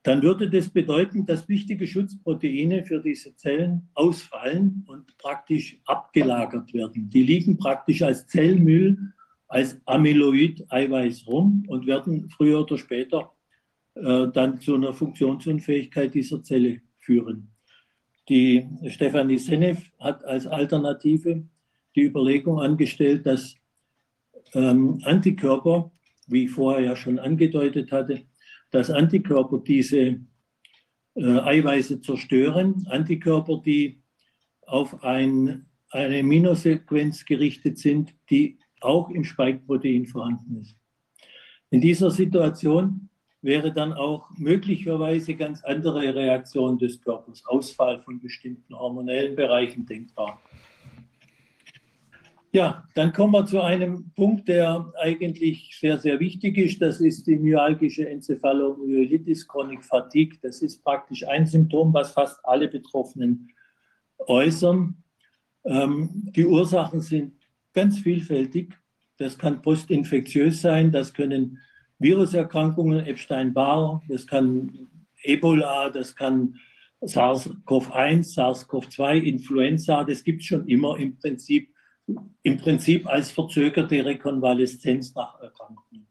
dann 0.04 0.22
würde 0.22 0.50
das 0.50 0.70
bedeuten, 0.70 1.26
dass 1.26 1.48
wichtige 1.48 1.88
Schutzproteine 1.88 2.84
für 2.84 3.00
diese 3.00 3.36
Zellen 3.38 3.90
ausfallen 3.94 4.84
und 4.88 5.18
praktisch 5.18 5.80
abgelagert 5.86 6.74
werden. 6.74 7.10
Die 7.10 7.24
liegen 7.24 7.58
praktisch 7.58 8.02
als 8.02 8.28
Zellmüll, 8.28 9.14
als 9.48 9.80
Amyloid-Eiweiß 9.86 11.26
rum 11.28 11.64
und 11.68 11.88
werden 11.88 12.30
früher 12.30 12.62
oder 12.62 12.78
später 12.78 13.32
äh, 13.96 14.28
dann 14.34 14.60
zu 14.60 14.76
einer 14.76 14.94
Funktionsunfähigkeit 14.94 16.14
dieser 16.14 16.44
Zelle 16.44 16.82
führen. 17.00 17.53
Die 18.30 18.68
Stefanie 18.90 19.38
Senev 19.38 19.82
hat 20.00 20.24
als 20.24 20.48
Alternative 20.48 21.44
die 21.96 22.04
Überlegung 22.04 22.60
angestellt, 22.60 23.26
dass 23.26 23.56
ähm, 24.54 25.02
Antikörper, 25.04 25.92
wie 26.28 26.46
ich 26.46 26.52
vorher 26.52 26.84
ja 26.84 26.96
schon 26.96 27.20
angedeutet 27.20 27.92
hatte, 27.92 28.24
dass 28.72 28.90
Antikörper 28.90 29.60
diese 29.60 30.20
äh, 31.16 31.40
Eiweiße 31.40 32.02
zerstören, 32.02 32.88
Antikörper, 32.90 33.62
die 33.64 34.02
auf 34.66 35.04
ein, 35.04 35.66
eine 35.90 36.20
Aminosequenz 36.20 37.26
gerichtet 37.26 37.78
sind, 37.78 38.16
die 38.30 38.58
auch 38.80 39.10
im 39.10 39.24
Spike-Protein 39.24 40.06
vorhanden 40.06 40.62
ist. 40.62 40.76
In 41.70 41.82
dieser 41.82 42.12
Situation 42.12 43.10
wäre 43.44 43.74
dann 43.74 43.94
auch 43.94 44.30
möglicherweise 44.38 45.36
ganz 45.36 45.64
andere 45.64 46.16
Reaktion 46.16 46.78
des 46.78 47.02
Körpers, 47.02 47.46
Ausfall 47.46 48.02
von 48.02 48.20
bestimmten 48.20 48.74
hormonellen 48.78 49.36
Bereichen 49.36 49.86
denkbar. 49.86 50.42
Ja, 52.54 52.88
dann 52.94 53.12
kommen 53.12 53.34
wir 53.34 53.46
zu 53.48 53.62
einem 53.62 54.12
Punkt, 54.16 54.48
der 54.48 54.94
eigentlich 55.02 55.76
sehr, 55.80 55.98
sehr 55.98 56.20
wichtig 56.20 56.58
ist. 56.58 56.82
Das 56.82 57.02
ist 57.02 57.26
die 57.26 57.36
myalgische 57.36 58.08
Enzephalomyelitis 58.08 59.48
Chronic 59.48 59.84
Fatigue. 59.84 60.38
Das 60.42 60.62
ist 60.62 60.84
praktisch 60.84 61.28
ein 61.28 61.48
Symptom, 61.48 61.92
was 61.94 62.12
fast 62.12 62.40
alle 62.46 62.68
Betroffenen 62.68 63.52
äußern. 64.20 65.04
Ähm, 65.66 66.10
die 66.36 66.46
Ursachen 66.46 67.02
sind 67.02 67.34
ganz 67.74 67.98
vielfältig. 68.00 68.78
Das 69.18 69.38
kann 69.38 69.62
postinfektiös 69.62 70.62
sein, 70.62 70.92
das 70.92 71.14
können 71.14 71.60
Viruserkrankungen, 72.04 73.06
Epstein-Barr, 73.06 74.04
das 74.10 74.28
kann 74.28 74.90
Ebola, 75.24 75.90
das 75.90 76.16
kann 76.16 76.60
SARS-CoV-1, 77.02 78.36
SARS-CoV-2, 78.36 79.22
Influenza, 79.22 80.04
das 80.04 80.24
gibt 80.24 80.42
es 80.42 80.48
schon 80.48 80.68
immer 80.68 80.98
im 80.98 81.18
Prinzip, 81.18 81.70
im 82.44 82.58
Prinzip 82.58 83.08
als 83.08 83.32
verzögerte 83.32 84.04
Rekonvaleszenz 84.04 85.16
nach 85.16 85.40
Erkrankungen. 85.40 86.08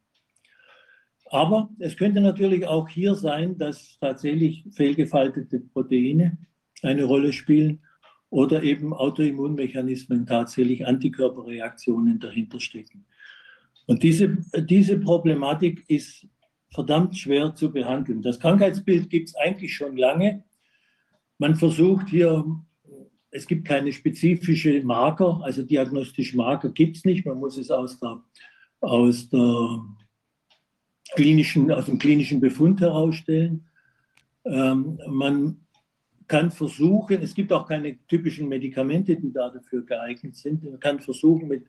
Aber 1.27 1.71
es 1.79 1.97
könnte 1.97 2.21
natürlich 2.21 2.67
auch 2.67 2.89
hier 2.89 3.15
sein, 3.15 3.57
dass 3.59 3.99
tatsächlich 4.01 4.65
fehlgefaltete 4.73 5.61
Proteine 5.61 6.39
eine 6.83 7.05
Rolle 7.05 7.33
spielen 7.33 7.83
oder 8.31 8.63
eben 8.63 8.95
Autoimmunmechanismen, 8.95 10.27
tatsächlich 10.27 10.87
Antikörperreaktionen 10.87 12.19
dahinter 12.19 12.61
stecken. 12.61 13.05
Und 13.87 14.03
diese, 14.03 14.39
diese 14.57 14.99
Problematik 14.99 15.85
ist 15.89 16.27
verdammt 16.73 17.17
schwer 17.17 17.55
zu 17.55 17.71
behandeln. 17.71 18.23
Das 18.23 18.39
Krankheitsbild 18.39 19.11
gibt 19.11 19.29
es 19.29 19.35
eigentlich 19.37 19.75
schon 19.75 19.97
lange. 19.97 20.45
Man 21.39 21.57
versucht 21.57 22.09
hier, 22.09 22.45
es 23.31 23.47
gibt 23.47 23.67
keine 23.67 23.93
spezifische 23.93 24.83
Marker, 24.83 25.41
also 25.43 25.63
diagnostische 25.63 26.37
Marker 26.37 26.71
gibt 26.71 26.99
es 26.99 27.05
nicht. 27.05 27.27
Man 27.27 27.39
muss 27.39 27.59
es 27.59 27.71
aus, 27.71 27.99
der, 27.99 28.23
aus, 28.81 29.29
der 29.29 29.81
klinischen, 31.15 31.71
aus 31.71 31.87
dem 31.87 31.99
klinischen 31.99 32.41
Befund 32.41 32.81
herausstellen. 32.81 33.67
Ähm, 34.45 34.99
man 35.09 35.63
kann 36.27 36.51
versuchen, 36.51 37.23
es 37.23 37.35
gibt 37.35 37.53
auch 37.53 37.67
keine 37.67 37.99
typischen 38.07 38.49
Medikamente, 38.49 39.17
die 39.17 39.33
da 39.33 39.51
dafür 39.51 39.85
geeignet 39.85 40.37
sind. 40.37 40.65
Man 40.65 40.81
kann 40.81 41.01
versuchen, 41.01 41.49
mit 41.49 41.67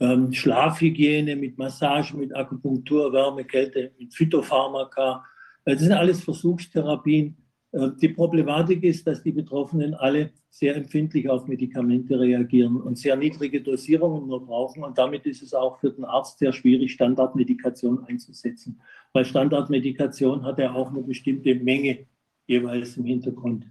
ähm, 0.00 0.32
Schlafhygiene, 0.32 1.36
mit 1.36 1.56
Massage, 1.58 2.16
mit 2.16 2.34
Akupunktur, 2.34 3.12
Wärme, 3.12 3.44
Kälte, 3.44 3.92
mit 3.98 4.14
Phytopharmaka. 4.14 5.24
Das 5.64 5.80
sind 5.80 5.92
alles 5.92 6.24
Versuchstherapien, 6.24 7.36
Äh, 7.72 7.90
Die 8.00 8.08
Problematik 8.08 8.82
ist, 8.82 9.06
dass 9.06 9.22
die 9.22 9.32
Betroffenen 9.32 9.94
alle 9.94 10.30
sehr 10.50 10.74
empfindlich 10.76 11.28
auf 11.28 11.46
Medikamente 11.46 12.18
reagieren 12.18 12.76
und 12.76 12.98
sehr 12.98 13.16
niedrige 13.16 13.60
Dosierungen 13.60 14.26
nur 14.26 14.44
brauchen. 14.44 14.82
Und 14.82 14.98
damit 14.98 15.24
ist 15.26 15.42
es 15.42 15.54
auch 15.54 15.78
für 15.78 15.92
den 15.92 16.04
Arzt 16.04 16.38
sehr 16.38 16.52
schwierig, 16.52 16.92
Standardmedikation 16.92 18.04
einzusetzen. 18.06 18.80
Weil 19.12 19.24
Standardmedikation 19.24 20.42
hat 20.42 20.58
ja 20.58 20.72
auch 20.72 20.90
eine 20.90 21.02
bestimmte 21.02 21.54
Menge 21.54 22.06
jeweils 22.46 22.96
im 22.96 23.04
Hintergrund. 23.04 23.64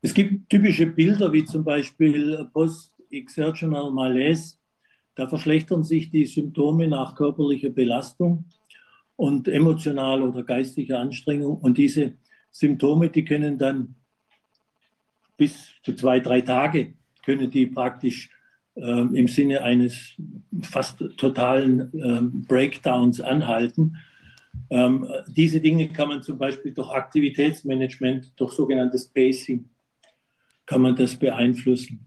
Es 0.00 0.14
gibt 0.14 0.48
typische 0.48 0.86
Bilder, 0.86 1.32
wie 1.32 1.44
zum 1.44 1.64
Beispiel 1.64 2.48
Post-Exertional 2.52 3.90
Malaise. 3.90 4.55
Da 5.16 5.26
verschlechtern 5.26 5.82
sich 5.82 6.10
die 6.10 6.26
Symptome 6.26 6.86
nach 6.86 7.14
körperlicher 7.14 7.70
Belastung 7.70 8.44
und 9.16 9.48
emotionaler 9.48 10.28
oder 10.28 10.44
geistiger 10.44 11.00
Anstrengung. 11.00 11.56
Und 11.56 11.78
diese 11.78 12.14
Symptome, 12.50 13.08
die 13.08 13.24
können 13.24 13.58
dann 13.58 13.96
bis 15.38 15.72
zu 15.82 15.94
zwei, 15.94 16.20
drei 16.20 16.42
Tage, 16.42 16.94
können 17.24 17.50
die 17.50 17.66
praktisch 17.66 18.30
ähm, 18.76 19.14
im 19.14 19.26
Sinne 19.26 19.62
eines 19.62 20.14
fast 20.62 21.02
totalen 21.16 21.90
ähm, 21.94 22.42
Breakdowns 22.46 23.22
anhalten. 23.22 23.96
Ähm, 24.68 25.08
diese 25.28 25.60
Dinge 25.60 25.88
kann 25.88 26.08
man 26.08 26.22
zum 26.22 26.36
Beispiel 26.36 26.72
durch 26.72 26.90
Aktivitätsmanagement, 26.90 28.32
durch 28.36 28.52
sogenanntes 28.52 29.08
Pacing, 29.08 29.68
kann 30.66 30.82
man 30.82 30.94
das 30.94 31.16
beeinflussen. 31.16 32.04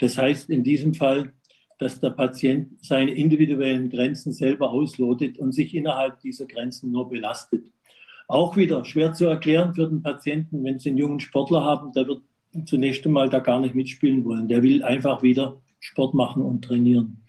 Das 0.00 0.18
heißt 0.18 0.50
in 0.50 0.64
diesem 0.64 0.94
Fall, 0.94 1.32
dass 1.80 1.98
der 1.98 2.10
Patient 2.10 2.68
seine 2.84 3.10
individuellen 3.12 3.88
Grenzen 3.88 4.32
selber 4.32 4.70
auslotet 4.70 5.38
und 5.38 5.52
sich 5.52 5.74
innerhalb 5.74 6.20
dieser 6.20 6.44
Grenzen 6.46 6.92
nur 6.92 7.08
belastet. 7.08 7.64
Auch 8.28 8.54
wieder 8.56 8.84
schwer 8.84 9.14
zu 9.14 9.24
erklären 9.24 9.74
für 9.74 9.88
den 9.88 10.02
Patienten, 10.02 10.62
wenn 10.62 10.78
Sie 10.78 10.90
einen 10.90 10.98
jungen 10.98 11.20
Sportler 11.20 11.64
haben, 11.64 11.92
der 11.92 12.06
wird 12.06 12.20
zunächst 12.66 13.04
einmal 13.06 13.30
da 13.30 13.38
gar 13.38 13.60
nicht 13.60 13.74
mitspielen 13.74 14.24
wollen. 14.26 14.46
Der 14.46 14.62
will 14.62 14.82
einfach 14.82 15.22
wieder 15.22 15.60
Sport 15.80 16.12
machen 16.14 16.42
und 16.42 16.62
trainieren. 16.62 17.24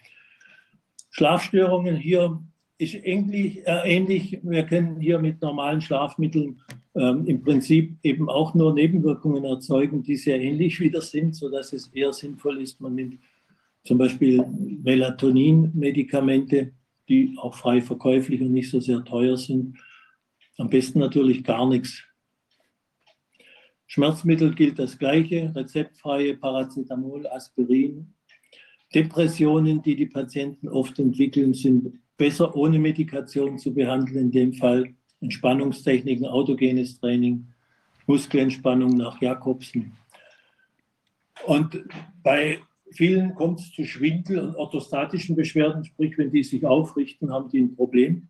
Schlafstörungen 1.10 1.96
hier 1.96 2.38
ist 2.76 2.94
ähnlich, 2.94 3.66
äh, 3.66 3.96
ähnlich. 3.96 4.38
Wir 4.42 4.64
können 4.64 5.00
hier 5.00 5.18
mit 5.18 5.40
normalen 5.40 5.80
Schlafmitteln 5.80 6.60
ähm, 6.94 7.24
im 7.26 7.42
Prinzip 7.42 7.96
eben 8.02 8.28
auch 8.28 8.54
nur 8.54 8.74
Nebenwirkungen 8.74 9.44
erzeugen, 9.44 10.02
die 10.02 10.16
sehr 10.16 10.40
ähnlich 10.40 10.78
wieder 10.80 11.00
sind, 11.00 11.34
sodass 11.34 11.72
es 11.72 11.88
eher 11.88 12.12
sinnvoll 12.12 12.60
ist, 12.60 12.80
man 12.80 12.94
nimmt 12.94 13.18
zum 13.84 13.98
Beispiel 13.98 14.44
Melatonin-Medikamente, 14.82 16.72
die 17.08 17.36
auch 17.36 17.54
frei 17.54 17.82
verkäuflich 17.82 18.40
und 18.40 18.52
nicht 18.52 18.70
so 18.70 18.80
sehr 18.80 19.04
teuer 19.04 19.36
sind. 19.36 19.76
Am 20.58 20.70
besten 20.70 21.00
natürlich 21.00 21.42
gar 21.42 21.68
nichts. 21.68 22.02
Schmerzmittel 23.86 24.54
gilt 24.54 24.78
das 24.78 24.96
Gleiche, 24.98 25.52
rezeptfreie 25.54 26.36
Paracetamol, 26.36 27.26
Aspirin. 27.26 28.14
Depressionen, 28.94 29.82
die 29.82 29.96
die 29.96 30.06
Patienten 30.06 30.68
oft 30.68 30.98
entwickeln, 30.98 31.52
sind 31.54 31.98
besser 32.16 32.54
ohne 32.54 32.78
Medikation 32.78 33.58
zu 33.58 33.74
behandeln, 33.74 34.26
in 34.26 34.30
dem 34.30 34.52
Fall 34.54 34.94
Entspannungstechniken, 35.20 36.26
autogenes 36.26 36.98
Training, 37.00 37.46
Muskelentspannung 38.06 38.96
nach 38.96 39.20
Jakobsen. 39.20 39.96
Und 41.46 41.82
bei 42.22 42.60
vielen 42.92 43.34
kommt 43.34 43.60
es 43.60 43.72
zu 43.72 43.84
Schwindel 43.84 44.38
und 44.38 44.56
orthostatischen 44.56 45.36
Beschwerden, 45.36 45.84
sprich, 45.84 46.16
wenn 46.18 46.30
die 46.30 46.44
sich 46.44 46.64
aufrichten, 46.64 47.32
haben 47.32 47.48
die 47.48 47.60
ein 47.60 47.74
Problem. 47.74 48.28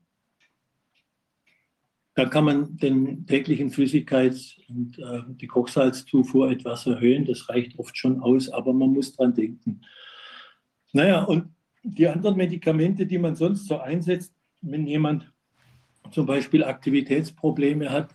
Da 2.15 2.27
kann 2.27 2.45
man 2.45 2.77
den 2.77 3.27
täglichen 3.27 3.71
Flüssigkeits- 3.71 4.61
und 4.69 4.99
äh, 4.99 5.23
die 5.29 5.47
Kochsalzzufuhr 5.47 6.51
etwas 6.51 6.87
erhöhen. 6.87 7.25
Das 7.25 7.49
reicht 7.49 7.79
oft 7.79 7.97
schon 7.97 8.21
aus, 8.21 8.51
aber 8.51 8.73
man 8.75 8.93
muss 8.93 9.13
dran 9.13 9.35
denken. 9.35 9.81
Naja, 10.93 11.25
und 11.25 11.55
die 11.83 12.07
anderen 12.07 12.37
Medikamente, 12.37 13.07
die 13.07 13.19
man 13.19 13.35
sonst 13.35 13.67
so 13.67 13.79
einsetzt, 13.79 14.35
wenn 14.61 14.87
jemand 14.87 15.33
zum 16.11 16.27
Beispiel 16.27 16.65
Aktivitätsprobleme 16.65 17.91
hat, 17.91 18.15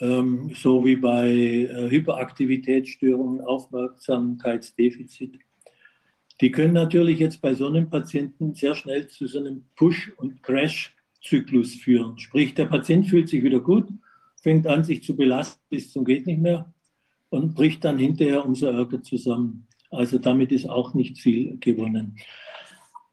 ähm, 0.00 0.50
so 0.54 0.84
wie 0.84 0.96
bei 0.96 1.28
äh, 1.28 1.90
Hyperaktivitätsstörungen, 1.90 3.40
Aufmerksamkeitsdefizit, 3.40 5.38
die 6.40 6.50
können 6.52 6.74
natürlich 6.74 7.18
jetzt 7.18 7.40
bei 7.40 7.54
so 7.54 7.66
einem 7.66 7.90
Patienten 7.90 8.54
sehr 8.54 8.74
schnell 8.74 9.08
zu 9.08 9.26
so 9.26 9.40
einem 9.40 9.64
Push- 9.74 10.12
und 10.16 10.42
Crash-Zyklus 10.42 11.74
führen. 11.74 12.18
Sprich, 12.18 12.54
der 12.54 12.66
Patient 12.66 13.08
fühlt 13.08 13.28
sich 13.28 13.42
wieder 13.42 13.60
gut, 13.60 13.88
fängt 14.40 14.66
an, 14.66 14.84
sich 14.84 15.02
zu 15.02 15.16
belasten 15.16 15.60
bis 15.68 15.92
zum 15.92 16.04
geht 16.04 16.26
nicht 16.26 16.40
mehr 16.40 16.72
und 17.30 17.54
bricht 17.54 17.84
dann 17.84 17.98
hinterher 17.98 18.44
umso 18.44 18.66
ärger 18.66 19.02
zusammen. 19.02 19.66
Also 19.90 20.18
damit 20.18 20.52
ist 20.52 20.68
auch 20.68 20.94
nicht 20.94 21.18
viel 21.18 21.58
gewonnen. 21.58 22.16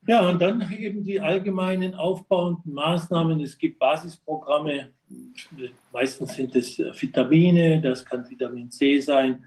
Ja, 0.08 0.30
und 0.30 0.40
dann 0.40 0.72
eben 0.72 1.04
die 1.04 1.20
allgemeinen 1.20 1.96
aufbauenden 1.96 2.74
Maßnahmen. 2.74 3.40
Es 3.40 3.58
gibt 3.58 3.80
Basisprogramme, 3.80 4.92
meistens 5.92 6.36
sind 6.36 6.56
es 6.56 6.78
Vitamine, 6.78 7.82
das 7.82 8.04
kann 8.06 8.30
Vitamin 8.30 8.70
C 8.72 9.00
sein. 9.00 9.44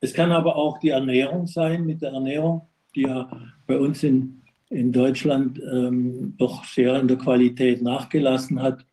Es 0.00 0.12
kann 0.12 0.32
aber 0.32 0.56
auch 0.56 0.78
die 0.78 0.90
Ernährung 0.90 1.46
sein, 1.46 1.84
mit 1.84 2.02
der 2.02 2.12
Ernährung, 2.12 2.68
die 2.94 3.02
ja 3.02 3.30
bei 3.66 3.78
uns 3.78 4.02
in, 4.02 4.42
in 4.70 4.92
Deutschland 4.92 5.60
ähm, 5.60 6.34
doch 6.38 6.64
sehr 6.64 6.98
in 6.98 7.08
der 7.08 7.18
Qualität 7.18 7.82
nachgelassen 7.82 8.60
hat. 8.60 8.84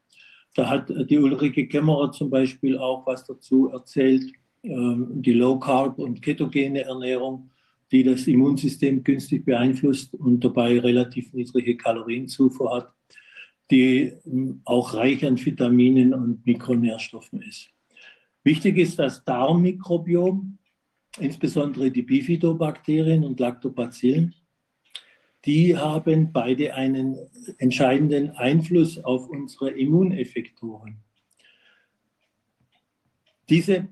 Da 0.56 0.70
hat 0.70 0.90
die 1.10 1.18
Ulrike 1.18 1.68
Kämmerer 1.68 2.12
zum 2.12 2.30
Beispiel 2.30 2.78
auch 2.78 3.06
was 3.08 3.26
dazu 3.26 3.70
erzählt, 3.70 4.24
ähm, 4.64 5.22
die 5.22 5.34
Low 5.34 5.58
Carb 5.58 5.98
und 6.00 6.22
ketogene 6.22 6.82
Ernährung 6.82 7.50
die 7.92 8.04
das 8.04 8.28
Immunsystem 8.28 9.04
günstig 9.04 9.46
beeinflusst 9.46 10.14
und 10.14 10.44
dabei 10.44 10.80
relativ 10.80 11.34
niedrige 11.34 11.76
Kalorienzufuhr 11.76 12.76
hat, 12.76 12.92
die 13.72 14.14
auch 14.66 14.94
reich 14.94 15.26
an 15.26 15.44
Vitaminen 15.44 16.14
und 16.14 16.46
Mikronährstoffen 16.46 17.42
ist. 17.42 17.70
Wichtig 18.44 18.78
ist 18.78 18.98
das 18.98 19.24
Darmmikrobiom, 19.24 20.58
insbesondere 21.20 21.92
die 21.92 22.02
Bifidobakterien 22.02 23.24
und 23.24 23.40
Lactobacillen. 23.40 24.34
Die 25.46 25.78
haben 25.78 26.32
beide 26.32 26.74
einen 26.74 27.18
entscheidenden 27.58 28.32
Einfluss 28.32 28.98
auf 28.98 29.30
unsere 29.30 29.72
Immuneffektoren. 29.72 30.98
Diese 33.50 33.88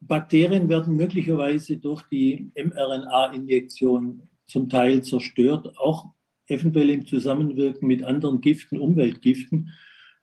Bakterien 0.00 0.68
werden 0.68 0.96
möglicherweise 0.96 1.76
durch 1.76 2.02
die 2.04 2.50
mRNA-Injektion 2.54 4.22
zum 4.46 4.68
Teil 4.68 5.02
zerstört, 5.02 5.76
auch 5.78 6.12
eventuell 6.48 6.90
im 6.90 7.06
Zusammenwirken 7.06 7.86
mit 7.86 8.04
anderen 8.04 8.40
Giften, 8.40 8.78
Umweltgiften. 8.78 9.72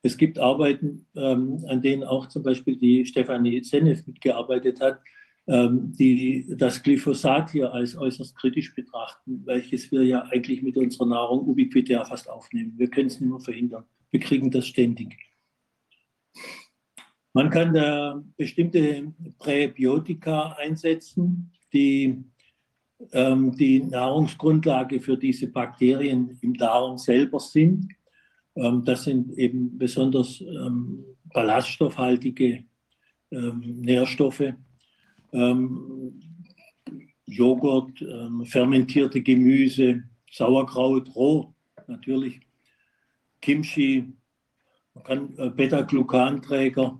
Es 0.01 0.17
gibt 0.17 0.37
Arbeiten, 0.39 1.07
ähm, 1.15 1.63
an 1.67 1.81
denen 1.81 2.03
auch 2.03 2.27
zum 2.27 2.43
Beispiel 2.43 2.77
die 2.77 3.05
Stefanie 3.05 3.63
Senef 3.63 4.05
mitgearbeitet 4.05 4.81
hat, 4.81 4.99
ähm, 5.47 5.91
die 5.93 6.45
das 6.57 6.81
Glyphosat 6.83 7.51
hier 7.51 7.73
als 7.73 7.97
äußerst 7.97 8.35
kritisch 8.37 8.73
betrachten, 8.73 9.41
welches 9.45 9.91
wir 9.91 10.03
ja 10.03 10.23
eigentlich 10.23 10.61
mit 10.61 10.77
unserer 10.77 11.05
Nahrung 11.05 11.47
ubiquitär 11.47 12.05
fast 12.05 12.29
aufnehmen. 12.29 12.73
Wir 12.77 12.89
können 12.89 13.07
es 13.07 13.19
mehr 13.19 13.39
verhindern. 13.39 13.83
Wir 14.11 14.19
kriegen 14.19 14.51
das 14.51 14.67
ständig. 14.67 15.17
Man 17.33 17.49
kann 17.49 17.73
da 17.73 18.23
bestimmte 18.37 19.11
Präbiotika 19.39 20.53
einsetzen, 20.53 21.51
die 21.73 22.23
ähm, 23.11 23.55
die 23.55 23.81
Nahrungsgrundlage 23.83 24.99
für 24.99 25.17
diese 25.17 25.47
Bakterien 25.47 26.37
im 26.41 26.53
Darm 26.55 26.97
selber 26.97 27.39
sind. 27.39 27.91
Ähm, 28.55 28.83
das 28.85 29.03
sind 29.03 29.37
eben 29.37 29.77
besonders 29.77 30.41
ähm, 30.41 31.03
ballaststoffhaltige 31.25 32.63
ähm, 33.31 33.61
Nährstoffe. 33.81 34.53
Ähm, 35.31 36.21
Joghurt, 37.25 38.01
ähm, 38.01 38.45
fermentierte 38.45 39.21
Gemüse, 39.21 40.03
Sauerkraut, 40.31 41.13
roh 41.15 41.53
natürlich, 41.87 42.39
Kimchi, 43.41 44.13
man 44.93 45.03
kann 45.03 45.37
äh, 45.37 45.49
Beta-Glucanträger 45.49 46.99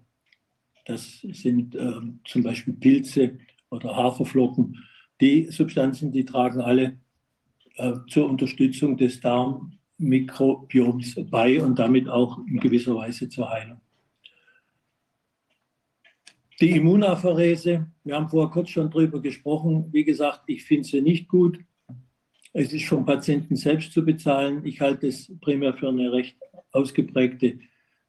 das 0.86 1.22
sind 1.22 1.76
ähm, 1.76 2.20
zum 2.26 2.44
Beispiel 2.44 2.74
Pilze 2.74 3.38
oder 3.70 3.96
Haferflocken. 3.96 4.84
Die 5.24 5.50
Substanzen, 5.50 6.12
die 6.12 6.26
tragen 6.26 6.60
alle 6.60 6.98
äh, 7.78 7.94
zur 8.10 8.30
Unterstützung 8.30 8.98
des 8.98 9.22
Darmmikrobioms 9.22 11.16
bei 11.32 11.64
und 11.64 11.80
damit 11.80 12.10
auch 12.10 12.40
in 12.40 12.60
gewisser 12.60 12.94
Weise 12.94 13.30
zur 13.30 13.50
Heilung. 13.50 13.80
Die 16.60 16.72
Immunapherese, 16.72 17.88
wir 18.04 18.16
haben 18.16 18.28
vorher 18.28 18.52
kurz 18.52 18.72
schon 18.72 18.92
drüber 18.92 19.22
gesprochen. 19.22 19.88
Wie 19.94 20.04
gesagt, 20.04 20.42
ich 20.48 20.66
finde 20.66 20.84
sie 20.84 21.02
nicht 21.02 21.30
gut. 21.30 21.58
Es 22.52 22.74
ist 22.74 22.84
vom 22.88 23.06
Patienten 23.06 23.56
selbst 23.56 23.94
zu 23.94 24.04
bezahlen. 24.04 24.66
Ich 24.66 24.82
halte 24.82 25.08
es 25.08 25.32
primär 25.40 25.74
für 25.74 25.88
eine 25.88 26.12
recht 26.12 26.36
ausgeprägte 26.72 27.60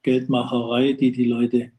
Geldmacherei, 0.02 0.94
die 0.94 1.12
die 1.12 1.26
Leute 1.26 1.70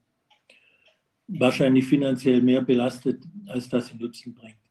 wahrscheinlich 1.27 1.83
finanziell 1.83 2.41
mehr 2.41 2.61
belastet, 2.61 3.21
als 3.47 3.67
dass 3.67 3.87
sie 3.87 3.97
Nutzen 3.97 4.33
bringt. 4.33 4.64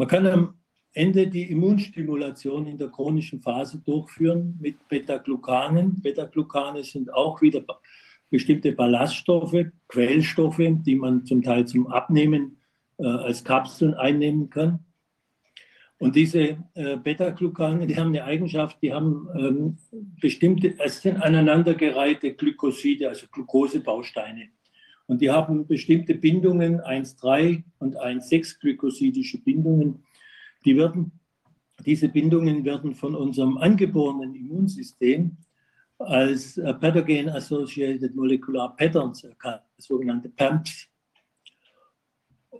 Man 0.00 0.08
kann 0.08 0.26
am 0.26 0.54
Ende 0.94 1.26
die 1.26 1.50
Immunstimulation 1.50 2.66
in 2.66 2.78
der 2.78 2.88
chronischen 2.88 3.42
Phase 3.42 3.82
durchführen 3.84 4.56
mit 4.58 4.88
Beta-Glucanen. 4.88 6.00
Beta-Glucane 6.00 6.82
sind 6.84 7.12
auch 7.12 7.42
wieder 7.42 7.62
bestimmte 8.30 8.72
Ballaststoffe, 8.72 9.66
Quellstoffe, 9.88 10.62
die 10.86 10.94
man 10.94 11.26
zum 11.26 11.42
Teil 11.42 11.66
zum 11.66 11.86
Abnehmen 11.88 12.62
äh, 12.96 13.04
als 13.04 13.44
Kapseln 13.44 13.92
einnehmen 13.92 14.48
kann. 14.48 14.86
Und 15.98 16.16
diese 16.16 16.56
äh, 16.72 16.96
Beta-Glucane, 16.96 17.86
die 17.86 17.98
haben 17.98 18.08
eine 18.08 18.24
Eigenschaft, 18.24 18.78
die 18.80 18.94
haben 18.94 19.28
ähm, 19.36 19.76
bestimmte, 20.18 20.76
es 20.78 21.02
sind 21.02 21.18
aneinandergereihte 21.18 22.32
Glykoside, 22.32 23.10
also 23.10 23.26
Glukosebausteine. 23.30 24.48
Und 25.10 25.20
die 25.20 25.28
haben 25.28 25.66
bestimmte 25.66 26.14
Bindungen, 26.14 26.80
1,3 26.82 27.64
und 27.80 27.96
1,6 27.96 28.60
glykosidische 28.60 29.38
Bindungen. 29.38 30.04
Die 30.64 30.76
werden, 30.76 31.10
diese 31.84 32.08
Bindungen 32.08 32.64
werden 32.64 32.94
von 32.94 33.16
unserem 33.16 33.58
angeborenen 33.58 34.36
Immunsystem 34.36 35.36
als 35.98 36.58
äh, 36.58 36.72
Pathogen 36.74 37.28
Associated 37.28 38.14
Molecular 38.14 38.76
Patterns 38.76 39.24
erkannt, 39.24 39.62
sogenannte 39.78 40.28
PAMPs. 40.28 40.86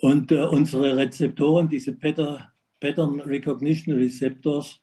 Und 0.00 0.32
äh, 0.32 0.42
unsere 0.42 0.96
Rezeptoren, 0.96 1.68
diese 1.68 1.92
Pattern 1.92 3.20
Recognition 3.20 3.94
Receptors, 3.94 4.80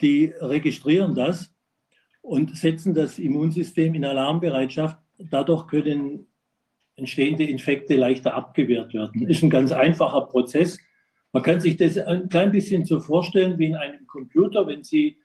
die 0.00 0.26
registrieren 0.38 1.12
das 1.12 1.52
und 2.20 2.56
setzen 2.56 2.94
das 2.94 3.18
Immunsystem 3.18 3.96
in 3.96 4.04
Alarmbereitschaft. 4.04 4.96
Dadurch 5.18 5.66
können 5.66 6.28
entstehende 6.96 7.44
Infekte 7.44 7.96
leichter 7.96 8.34
abgewehrt 8.34 8.94
werden. 8.94 9.26
Ist 9.28 9.42
ein 9.42 9.50
ganz 9.50 9.72
einfacher 9.72 10.22
Prozess. 10.22 10.78
Man 11.32 11.42
kann 11.42 11.60
sich 11.60 11.76
das 11.76 11.96
ein 11.98 12.28
klein 12.28 12.52
bisschen 12.52 12.84
so 12.84 13.00
vorstellen 13.00 13.58
wie 13.58 13.66
in 13.66 13.76
einem 13.76 14.06
Computer, 14.06 14.66
wenn 14.66 14.84
Sie 14.84 15.16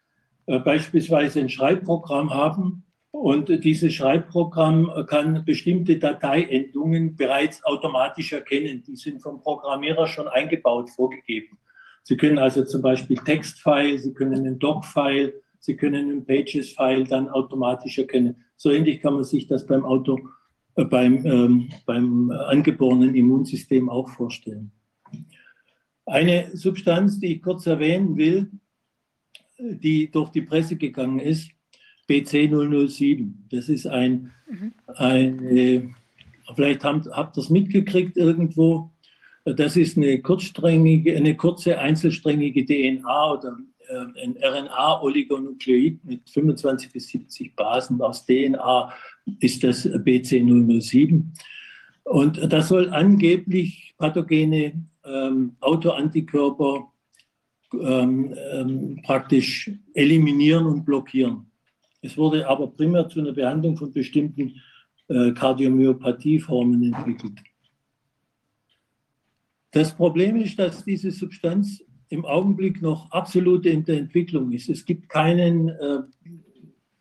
äh, 0.46 0.60
beispielsweise 0.60 1.42
ein 1.42 1.50
Schreibprogramm 1.50 2.33
haben 2.33 2.83
und 3.12 3.50
dieses 3.64 3.94
Schreibprogramm 3.94 5.06
kann 5.08 5.44
bestimmte 5.44 5.98
Dateiendungen 5.98 7.16
bereits 7.16 7.64
automatisch 7.66 8.32
erkennen. 8.32 8.83
Die 8.85 8.96
sind 8.96 9.22
vom 9.22 9.42
Programmierer 9.42 10.08
schon 10.08 10.28
eingebaut, 10.28 10.90
vorgegeben. 10.92 11.58
Sie 12.03 12.16
können 12.16 12.38
also 12.38 12.64
zum 12.64 12.82
Beispiel 12.82 13.17
Textfile, 13.17 13.98
Sie 13.98 14.14
können 14.14 14.35
einen 14.35 14.60
Doc-File, 14.60 15.33
Sie 15.60 15.76
können 15.76 16.10
einen 16.10 16.26
Pages-File 16.26 17.06
dann 17.06 17.28
automatisch 17.28 17.98
erkennen. 17.98 18.44
So 18.56 18.72
ähnlich 18.72 19.01
kann 19.01 19.16
man 19.16 19.24
sich 19.24 19.48
das 19.48 19.66
beim 19.66 19.83
Auto, 19.83 20.17
äh, 20.17 20.22
beim, 20.85 21.26
ähm, 21.26 21.69
beim 21.85 22.31
angeborenen 22.31 23.15
Immunsystem 23.15 23.90
auch 23.90 24.10
vorstellen. 24.10 24.72
Eine 26.06 26.56
Substanz, 26.56 27.19
die 27.19 27.35
ich 27.35 27.42
kurz 27.42 27.65
erwähnen 27.65 28.15
will, 28.15 28.49
die 29.60 30.10
durch 30.10 30.29
die 30.29 30.43
Presse 30.43 30.76
gegangen 30.76 31.19
ist, 31.19 31.49
BC007. 32.08 33.33
Das 33.49 33.67
ist 33.69 33.88
ein, 33.88 34.31
mhm. 34.49 34.74
ein 34.95 35.95
vielleicht 36.56 36.83
habt, 36.83 37.08
habt 37.08 37.38
ihr 37.38 37.42
es 37.42 37.49
mitgekriegt 37.49 38.15
irgendwo, 38.15 38.92
das 39.43 39.77
ist 39.77 39.97
eine 39.97 40.22
kurzsträngige, 40.22 41.15
eine 41.15 41.35
kurze 41.35 41.79
einzelsträngige 41.79 42.65
DNA 42.65 43.31
oder 43.31 43.58
äh, 43.88 44.24
ein 44.24 44.38
RNA-Oligonukleid 44.42 46.03
mit 46.03 46.29
25 46.29 46.92
bis 46.92 47.08
70 47.08 47.56
Basen. 47.56 48.01
Aus 48.01 48.26
DNA 48.26 48.92
ist 49.40 49.63
das 49.63 49.88
BC007. 49.88 51.24
Und 52.03 52.51
das 52.51 52.69
soll 52.69 52.90
angeblich 52.90 53.93
pathogene 53.97 54.74
ähm, 55.03 55.56
Autoantikörper 55.60 56.92
ähm, 57.74 58.33
ähm, 58.53 59.01
praktisch 59.03 59.69
eliminieren 59.93 60.65
und 60.65 60.85
blockieren. 60.85 61.51
Es 62.01 62.17
wurde 62.17 62.47
aber 62.47 62.67
primär 62.67 63.10
zu 63.10 63.19
einer 63.19 63.33
Behandlung 63.33 63.76
von 63.76 63.92
bestimmten 63.92 64.61
äh, 65.10 65.31
Kardiomyopathieformen 65.31 66.93
entwickelt. 66.93 67.40
Das 69.72 69.93
Problem 69.93 70.38
ist, 70.38 70.58
dass 70.58 70.85
diese 70.85 71.11
Substanz 71.11 71.83
im 72.10 72.24
Augenblick 72.24 72.81
noch 72.81 73.11
absolut 73.11 73.65
in 73.65 73.83
der 73.83 73.97
Entwicklung 73.97 74.51
ist. 74.53 74.69
Es 74.69 74.85
gibt 74.85 75.10
keinen 75.10 75.69
äh, 75.69 75.99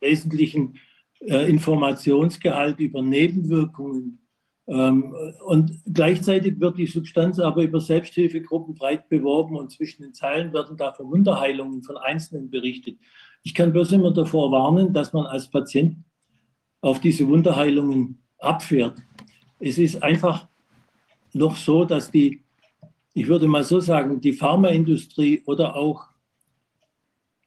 wesentlichen 0.01 0.75
äh, 1.21 1.49
Informationsgehalt 1.49 2.81
über 2.81 3.03
Nebenwirkungen 3.03 4.27
ähm, 4.69 5.15
und 5.45 5.81
gleichzeitig 5.93 6.59
wird 6.59 6.77
die 6.77 6.87
Substanz 6.87 7.39
aber 7.39 7.63
über 7.63 7.81
Selbsthilfegruppen 7.81 8.75
breit 8.75 9.09
beworben 9.09 9.57
und 9.57 9.71
zwischen 9.71 10.03
den 10.03 10.15
Zeilen 10.15 10.53
werden 10.53 10.77
da 10.77 10.93
von 10.93 11.11
Wunderheilungen 11.11 11.83
von 11.83 11.97
Einzelnen 11.97 12.51
berichtet. 12.51 12.99
Ich 13.45 13.55
kann 13.55 13.73
bloß 13.73 13.93
immer 13.93 14.13
davor 14.13 14.51
warnen, 14.51 14.93
dass 14.93 15.13
man 15.13 15.27
als 15.27 15.49
Patient 15.49 15.99
auf 16.81 17.01
diese 17.01 17.29
Wunderheilungen 17.29 18.23
abfährt. 18.39 18.99
Es 19.61 19.79
ist 19.79 20.03
einfach 20.03 20.49
noch 21.33 21.57
so, 21.57 21.85
dass 21.85 22.11
die, 22.11 22.43
ich 23.15 23.29
würde 23.29 23.47
mal 23.47 23.63
so 23.63 23.79
sagen, 23.79 24.21
die 24.21 24.33
Pharmaindustrie 24.33 25.43
oder 25.47 25.77
auch 25.77 26.09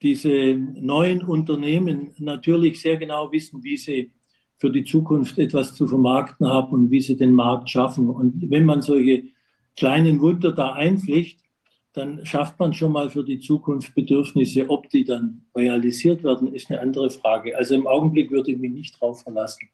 diese 0.01 0.55
neuen 0.55 1.23
Unternehmen 1.23 2.11
natürlich 2.17 2.81
sehr 2.81 2.97
genau 2.97 3.31
wissen, 3.31 3.63
wie 3.63 3.77
sie 3.77 4.11
für 4.57 4.69
die 4.69 4.83
Zukunft 4.83 5.37
etwas 5.37 5.73
zu 5.73 5.87
vermarkten 5.87 6.47
haben 6.47 6.71
und 6.71 6.91
wie 6.91 7.01
sie 7.01 7.15
den 7.15 7.33
Markt 7.33 7.69
schaffen. 7.69 8.09
Und 8.09 8.49
wenn 8.49 8.65
man 8.65 8.81
solche 8.81 9.23
kleinen 9.75 10.19
Wunder 10.21 10.51
da 10.51 10.73
einpflicht, 10.73 11.39
dann 11.93 12.25
schafft 12.25 12.59
man 12.59 12.73
schon 12.73 12.91
mal 12.91 13.09
für 13.09 13.23
die 13.23 13.39
Zukunft 13.39 13.95
Bedürfnisse. 13.95 14.69
Ob 14.69 14.89
die 14.89 15.03
dann 15.03 15.45
realisiert 15.55 16.23
werden, 16.23 16.53
ist 16.53 16.69
eine 16.69 16.81
andere 16.81 17.09
Frage. 17.09 17.57
Also 17.57 17.75
im 17.75 17.87
Augenblick 17.87 18.29
würde 18.31 18.51
ich 18.51 18.57
mich 18.57 18.71
nicht 18.71 18.95
darauf 19.01 19.21
verlassen. 19.21 19.67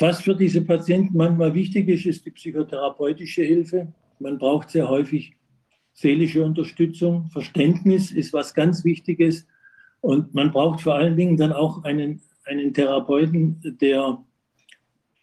Was 0.00 0.20
für 0.20 0.34
diese 0.34 0.62
Patienten 0.62 1.16
manchmal 1.16 1.54
wichtig 1.54 1.88
ist, 1.88 2.06
ist 2.06 2.24
die 2.24 2.30
psychotherapeutische 2.30 3.42
Hilfe. 3.42 3.92
Man 4.18 4.38
braucht 4.38 4.70
sehr 4.70 4.88
häufig 4.88 5.34
seelische 5.98 6.44
Unterstützung. 6.44 7.28
Verständnis 7.30 8.12
ist 8.12 8.32
was 8.32 8.54
ganz 8.54 8.84
Wichtiges. 8.84 9.48
Und 10.00 10.32
man 10.32 10.52
braucht 10.52 10.80
vor 10.80 10.94
allen 10.94 11.16
Dingen 11.16 11.36
dann 11.36 11.52
auch 11.52 11.82
einen, 11.82 12.20
einen 12.44 12.72
Therapeuten, 12.72 13.58
der 13.80 14.24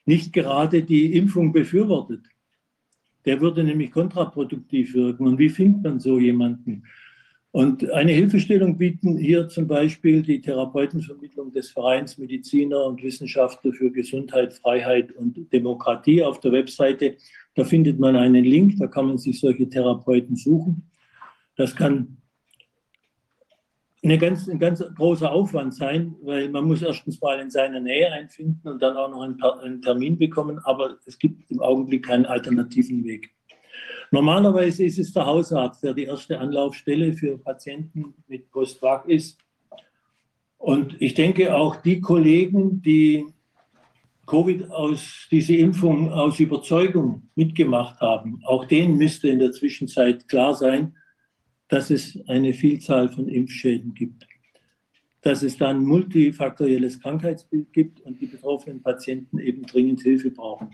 nicht 0.05 0.33
gerade 0.33 0.83
die 0.83 1.15
Impfung 1.15 1.53
befürwortet. 1.53 2.25
Der 3.23 3.39
würde 3.39 3.63
nämlich 3.63 3.91
kontraproduktiv 3.91 4.93
wirken. 4.93 5.25
Und 5.25 5.39
wie 5.39 5.49
findet 5.49 5.83
man 5.83 5.99
so 6.01 6.19
jemanden? 6.19 6.83
Und 7.55 7.89
eine 7.91 8.11
Hilfestellung 8.11 8.77
bieten 8.77 9.17
hier 9.17 9.47
zum 9.47 9.65
Beispiel 9.65 10.21
die 10.21 10.41
Therapeutenvermittlung 10.41 11.53
des 11.53 11.71
Vereins 11.71 12.17
Mediziner 12.17 12.83
und 12.83 13.01
Wissenschaftler 13.01 13.71
für 13.71 13.89
Gesundheit, 13.91 14.55
Freiheit 14.55 15.13
und 15.13 15.53
Demokratie 15.53 16.21
auf 16.21 16.41
der 16.41 16.51
Webseite. 16.51 17.15
Da 17.55 17.63
findet 17.63 17.97
man 17.97 18.17
einen 18.17 18.43
Link, 18.43 18.75
da 18.77 18.87
kann 18.87 19.07
man 19.07 19.17
sich 19.17 19.39
solche 19.39 19.69
Therapeuten 19.69 20.35
suchen. 20.35 20.91
Das 21.55 21.73
kann 21.73 22.17
eine 24.03 24.17
ganz, 24.17 24.49
ein 24.49 24.59
ganz 24.59 24.83
großer 24.97 25.31
Aufwand 25.31 25.73
sein, 25.75 26.13
weil 26.23 26.49
man 26.49 26.65
muss 26.65 26.81
erstens 26.81 27.21
mal 27.21 27.39
in 27.39 27.51
seiner 27.51 27.79
Nähe 27.79 28.11
einfinden 28.11 28.67
und 28.67 28.81
dann 28.81 28.97
auch 28.97 29.09
noch 29.09 29.21
einen, 29.21 29.41
einen 29.41 29.81
Termin 29.81 30.17
bekommen, 30.17 30.59
aber 30.65 30.97
es 31.05 31.17
gibt 31.17 31.49
im 31.49 31.61
Augenblick 31.61 32.05
keinen 32.05 32.25
alternativen 32.25 33.05
Weg. 33.05 33.34
Normalerweise 34.15 34.85
ist 34.85 34.97
es 34.97 35.11
der 35.11 35.25
Hausarzt, 35.25 35.83
der 35.83 35.93
die 35.93 36.05
erste 36.05 36.39
Anlaufstelle 36.39 37.11
für 37.11 37.37
Patienten 37.37 38.13
mit 38.29 38.49
Postvac 38.49 39.09
ist. 39.09 39.37
Und 40.57 40.95
ich 41.01 41.15
denke 41.15 41.53
auch 41.53 41.75
die 41.81 41.99
Kollegen, 41.99 42.81
die 42.81 43.25
Covid 44.25 44.71
aus, 44.71 45.27
diese 45.29 45.57
Impfung 45.57 46.13
aus 46.13 46.39
Überzeugung 46.39 47.23
mitgemacht 47.35 47.99
haben, 47.99 48.39
auch 48.45 48.63
denen 48.63 48.95
müsste 48.95 49.27
in 49.27 49.39
der 49.39 49.51
Zwischenzeit 49.51 50.29
klar 50.29 50.55
sein, 50.55 50.95
dass 51.67 51.89
es 51.89 52.17
eine 52.29 52.53
Vielzahl 52.53 53.09
von 53.09 53.27
Impfschäden 53.27 53.93
gibt, 53.93 54.25
dass 55.23 55.43
es 55.43 55.57
dann 55.57 55.83
multifaktorielles 55.83 57.01
Krankheitsbild 57.01 57.73
gibt 57.73 57.99
und 57.99 58.21
die 58.21 58.27
betroffenen 58.27 58.81
Patienten 58.81 59.39
eben 59.39 59.63
dringend 59.63 60.03
Hilfe 60.03 60.31
brauchen. 60.31 60.69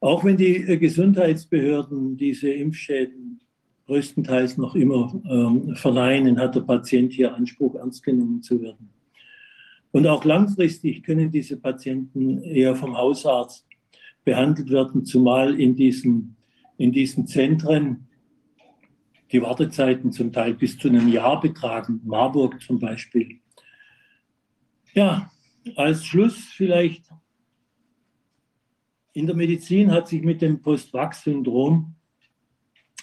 Auch 0.00 0.24
wenn 0.24 0.36
die 0.36 0.56
äh, 0.56 0.78
Gesundheitsbehörden 0.78 2.16
diese 2.16 2.50
Impfschäden 2.50 3.40
größtenteils 3.86 4.56
noch 4.56 4.74
immer 4.74 5.20
ähm, 5.28 5.74
verneinen, 5.76 6.38
hat 6.38 6.54
der 6.54 6.60
Patient 6.60 7.12
hier 7.12 7.34
Anspruch, 7.34 7.74
ernst 7.74 8.02
genommen 8.02 8.42
zu 8.42 8.60
werden. 8.62 8.90
Und 9.92 10.06
auch 10.06 10.24
langfristig 10.24 11.02
können 11.02 11.30
diese 11.30 11.56
Patienten 11.56 12.40
eher 12.42 12.76
vom 12.76 12.96
Hausarzt 12.96 13.66
behandelt 14.24 14.70
werden, 14.70 15.04
zumal 15.04 15.58
in 15.58 15.74
diesen, 15.74 16.36
in 16.76 16.92
diesen 16.92 17.26
Zentren 17.26 18.06
die 19.32 19.42
Wartezeiten 19.42 20.12
zum 20.12 20.32
Teil 20.32 20.54
bis 20.54 20.78
zu 20.78 20.88
einem 20.88 21.08
Jahr 21.08 21.40
betragen, 21.40 22.00
Marburg 22.04 22.60
zum 22.62 22.78
Beispiel. 22.78 23.40
Ja, 24.94 25.30
als 25.76 26.04
Schluss 26.04 26.36
vielleicht, 26.36 27.09
in 29.20 29.26
der 29.26 29.36
Medizin 29.36 29.92
hat 29.92 30.08
sich 30.08 30.22
mit 30.22 30.40
dem 30.40 30.62
Post-Vax-Syndrom 30.62 31.94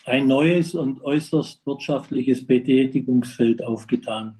ein 0.06 0.26
neues 0.26 0.74
und 0.74 1.04
äußerst 1.04 1.64
wirtschaftliches 1.64 2.44
Betätigungsfeld 2.44 3.64
aufgetan. 3.64 4.36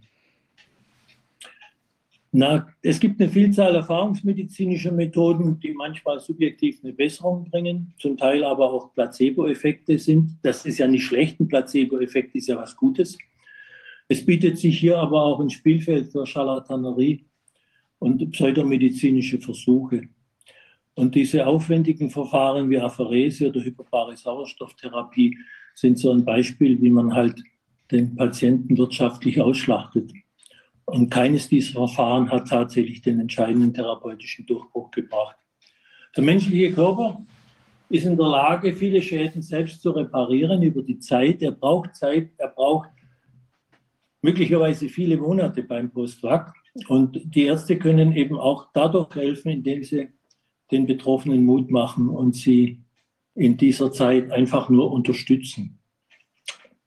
Na, 2.32 2.68
es 2.82 3.00
gibt 3.00 3.22
eine 3.22 3.30
Vielzahl 3.30 3.76
erfahrungsmedizinischer 3.76 4.92
Methoden, 4.92 5.60
die 5.60 5.72
manchmal 5.74 6.20
subjektiv 6.20 6.80
eine 6.84 6.94
Besserung 6.94 7.48
bringen, 7.48 7.94
zum 8.00 8.18
Teil 8.18 8.44
aber 8.44 8.74
auch 8.74 8.92
Placebo-Effekte 8.96 10.00
sind. 10.00 10.40
Das 10.42 10.66
ist 10.66 10.80
ja 10.80 10.88
nicht 10.88 11.06
schlecht, 11.06 11.40
ein 11.40 11.48
Placebo-Effekt 11.48 12.34
ist 12.34 12.48
ja 12.48 12.58
was 12.58 12.76
Gutes. 12.76 13.20
Es 14.08 14.26
bietet 14.26 14.58
sich 14.58 14.80
hier 14.80 14.98
aber 14.98 15.22
auch 15.22 15.40
ein 15.40 15.52
Spielfeld 15.52 16.12
für 16.12 16.26
Charlatanerie 16.26 17.24
und 18.00 18.32
pseudomedizinische 18.32 19.38
Versuche. 19.38 20.10
Und 20.98 21.14
diese 21.14 21.46
aufwendigen 21.46 22.10
Verfahren 22.10 22.72
wie 22.72 22.80
Apherese 22.80 23.50
oder 23.50 23.64
hyperbare 23.64 24.18
Sauerstofftherapie 24.18 25.38
sind 25.76 26.00
so 26.00 26.12
ein 26.12 26.26
Beispiel, 26.26 26.82
wie 26.82 26.90
man 26.90 27.14
halt 27.14 27.40
den 27.92 28.16
Patienten 28.16 28.76
wirtschaftlich 28.76 29.40
ausschlachtet. 29.40 30.12
Und 30.86 31.12
keines 31.12 31.50
dieser 31.50 31.74
Verfahren 31.74 32.32
hat 32.32 32.48
tatsächlich 32.48 33.04
den 33.04 33.20
entscheidenden 33.20 33.76
therapeutischen 33.76 34.48
Durchbruch 34.48 34.90
gebracht. 34.90 35.36
Der 36.16 36.24
menschliche 36.24 36.74
Körper 36.74 37.22
ist 37.90 38.06
in 38.06 38.18
der 38.18 38.28
Lage, 38.28 38.74
viele 38.74 39.00
Schäden 39.00 39.44
selbst 39.44 39.84
zu 39.84 39.92
reparieren 39.92 40.64
über 40.64 40.82
die 40.82 40.98
Zeit. 40.98 41.44
Er 41.44 41.52
braucht 41.52 41.96
Zeit, 41.96 42.32
er 42.40 42.48
braucht 42.48 42.90
möglicherweise 44.24 44.90
viele 44.90 45.18
Monate 45.18 45.62
beim 45.62 45.92
Postvac. 45.92 46.56
Und 46.88 47.22
die 47.24 47.44
Ärzte 47.44 47.78
können 47.78 48.14
eben 48.14 48.40
auch 48.40 48.70
dadurch 48.74 49.14
helfen, 49.14 49.50
indem 49.50 49.84
sie 49.84 50.17
den 50.72 50.86
Betroffenen 50.86 51.46
Mut 51.46 51.72
machen 51.72 52.10
und 52.10 52.36
sie 52.36 52.80
in 53.36 53.58
dieser 53.58 53.92
Zeit 53.92 54.32
einfach 54.32 54.70
nur 54.70 54.92
unterstützen. 54.92 55.80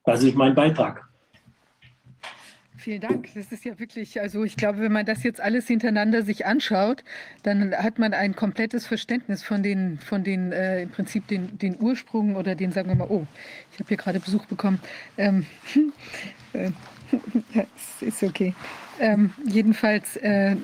Das 0.05 0.23
ist 0.23 0.35
mein 0.35 0.55
Beitrag. 0.55 1.11
Vielen 2.81 3.03
Dank. 3.03 3.29
Das 3.35 3.53
ist 3.53 3.67
ja 3.67 3.79
wirklich, 3.79 4.21
also 4.23 4.43
ich 4.43 4.57
glaube, 4.57 4.81
wenn 4.81 4.91
man 4.91 5.05
das 5.05 5.23
jetzt 5.23 5.39
alles 5.39 5.67
hintereinander 5.67 6.23
sich 6.23 6.47
anschaut, 6.47 7.05
dann 7.43 7.75
hat 7.75 7.99
man 7.99 8.15
ein 8.15 8.35
komplettes 8.35 8.87
Verständnis 8.87 9.43
von 9.43 9.63
den, 9.63 9.99
von 9.99 10.25
den 10.25 10.51
äh, 10.51 10.83
im 10.83 10.89
Prinzip 10.89 11.27
den, 11.29 11.59
den 11.59 11.77
Ursprung 11.79 12.37
oder 12.37 12.55
den, 12.55 12.73
sagen 12.73 12.89
wir 12.89 12.95
mal, 12.95 13.09
oh, 13.11 13.27
ich 13.71 13.79
habe 13.79 13.89
hier 13.89 13.99
gerade 13.99 14.19
Besuch 14.19 14.47
bekommen. 14.47 14.81
Ähm, 15.19 15.45
äh, 16.55 16.71
ist 18.01 18.23
okay. 18.23 18.55
Ähm, 18.99 19.35
jedenfalls 19.47 20.17
äh, 20.17 20.57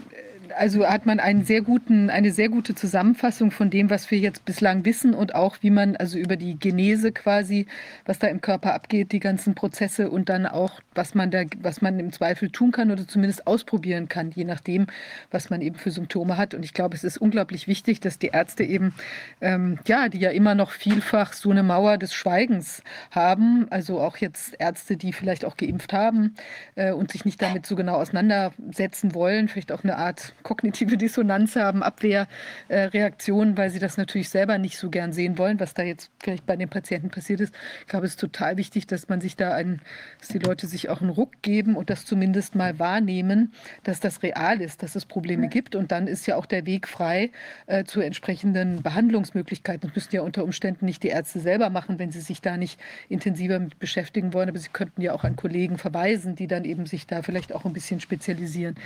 also 0.53 0.87
hat 0.87 1.07
man 1.07 1.21
einen 1.21 1.45
sehr 1.45 1.62
guten, 1.62 2.11
eine 2.11 2.33
sehr 2.33 2.49
gute 2.49 2.75
Zusammenfassung 2.75 3.51
von 3.51 3.71
dem, 3.71 3.91
was 3.91 4.11
wir 4.11 4.19
jetzt 4.19 4.45
bislang 4.45 4.85
wissen 4.85 5.15
und 5.15 5.35
auch 5.35 5.59
wie 5.61 5.71
man 5.71 5.97
also 5.97 6.19
über 6.19 6.37
die 6.37 6.59
Genese 6.59 7.12
quasi, 7.12 7.67
was 8.05 8.19
da 8.19 8.29
im 8.29 8.41
Körper 8.41 8.75
abgeht, 8.75 9.12
die 9.12 9.21
ganzen 9.21 9.55
Prozesse 9.55 10.11
und 10.11 10.29
dann 10.29 10.47
auch, 10.47 10.81
was 10.95 11.15
man 11.15 11.31
da, 11.31 11.43
was 11.59 11.83
man 11.83 11.99
im 11.99 12.12
Zweifel 12.12 12.51
tun 12.51 12.73
kann 12.73 12.91
oder 12.91 13.09
zumindest 13.09 13.47
ausprobieren 13.47 14.09
kann, 14.09 14.31
je 14.31 14.45
nachdem, 14.45 14.87
was 15.31 15.51
man 15.51 15.61
eben 15.61 15.77
für 15.77 15.91
Symptome 15.91 16.37
hat. 16.37 16.55
Und 16.55 16.65
ich 16.65 16.75
glaube, 16.75 16.97
es 16.97 17.05
ist 17.05 17.19
unglaublich 17.19 17.67
wichtig, 17.67 18.01
dass 18.01 18.19
die 18.19 18.29
Ärzte 18.29 18.65
eben, 18.65 18.95
ähm, 19.41 19.79
ja, 19.87 20.09
die 20.09 20.19
ja 20.19 20.31
immer 20.31 20.55
noch 20.55 20.71
vielfach 20.71 21.33
so 21.33 21.51
eine 21.51 21.62
Mauer 21.62 21.99
des 21.99 22.15
Schweigens 22.15 22.83
haben, 23.11 23.67
also 23.71 24.01
auch 24.01 24.17
jetzt 24.19 24.55
Ärzte, 24.59 24.97
die 24.97 25.12
vielleicht 25.12 25.45
auch 25.45 25.57
geimpft 25.57 25.93
haben 25.93 26.35
äh, 26.77 26.93
und 26.93 27.11
sich 27.11 27.25
nicht 27.25 27.43
damit 27.43 27.67
so 27.67 27.77
genau 27.77 27.97
auseinandersetzen 27.97 29.15
wollen, 29.15 29.49
vielleicht 29.49 29.73
auch 29.73 29.83
eine 29.83 29.97
Art 29.97 30.35
kognitive 30.47 30.97
Dissonanz 30.97 31.57
haben, 31.57 31.83
Abwehrreaktionen, 31.83 33.55
äh, 33.55 33.57
weil 33.57 33.71
sie 33.71 33.81
das 33.81 33.97
natürlich 33.97 34.29
selber 34.29 34.59
nicht 34.59 34.79
so 34.79 34.91
gern 34.91 35.12
sehen 35.12 35.39
wollen, 35.39 35.59
was 35.59 35.75
da 35.75 35.83
jetzt 35.83 36.12
vielleicht 36.23 36.47
bei 36.47 36.55
den 36.55 36.69
Patienten 36.69 37.11
passiert 37.11 37.41
ist. 37.41 37.53
Ich 37.81 37.89
glaube, 37.89 38.07
es 38.07 38.12
ist 38.12 38.21
total 38.21 38.57
wichtig, 38.57 38.87
dass 38.87 39.09
man 39.09 39.21
sich 39.21 39.35
da 39.35 39.53
einen, 39.55 39.81
dass 40.21 40.29
die 40.29 40.39
Leute 40.39 40.69
sich 40.69 40.89
auch 40.89 41.01
einen 41.01 41.11
Ruck 41.11 41.43
geben 41.43 41.75
und 41.75 41.91
das 41.91 42.07
zumindest 42.07 42.55
mal 42.55 42.79
wahrnehmen, 42.79 43.55
dass 43.83 43.99
das 43.99 44.23
real 44.23 44.61
ist, 44.61 44.85
dass 44.85 44.95
es 44.95 45.05
Probleme 45.05 45.49
gibt. 45.49 45.75
Und 45.75 45.91
dann 45.91 46.07
ist 46.07 46.29
ja 46.29 46.37
auch 46.37 46.47
der 46.47 46.65
Weg 46.65 46.87
frei 46.87 47.33
äh, 47.67 47.83
zu 47.83 48.01
entsprechenden 48.01 48.85
Behandlungsmöglichkeiten. 48.85 49.89
Das 49.89 49.97
müssen 49.97 50.15
ja 50.15 50.23
unter 50.23 50.45
Umständen 50.45 50.87
nicht 50.87 51.03
die 51.03 51.09
Ärzte 51.09 51.41
selber 51.41 51.71
machen, 51.71 51.99
wenn 51.99 52.12
sie 52.12 52.21
sich 52.21 52.41
da 52.41 52.57
nicht 52.57 52.79
intensiver 53.09 53.59
mit 53.59 53.81
beschäftigen 53.81 54.33
wollen. 54.33 54.49
Aber 54.49 54.61
sie 54.61 54.69
könnten 54.69 55.03
ja 55.03 55.12
auch 55.12 55.25
an 55.25 55.35
Kollegen 55.35 55.77
verweisen, 55.77 56.37
die 56.37 56.47
dann 56.47 56.65
eben 56.65 56.87
sich 56.87 57.09
da 57.09 57.23
vielleicht 57.23 57.53
auch 57.53 57.65
ein 57.65 57.73
bisschen 57.73 57.99
spezialisieren. 57.99 58.77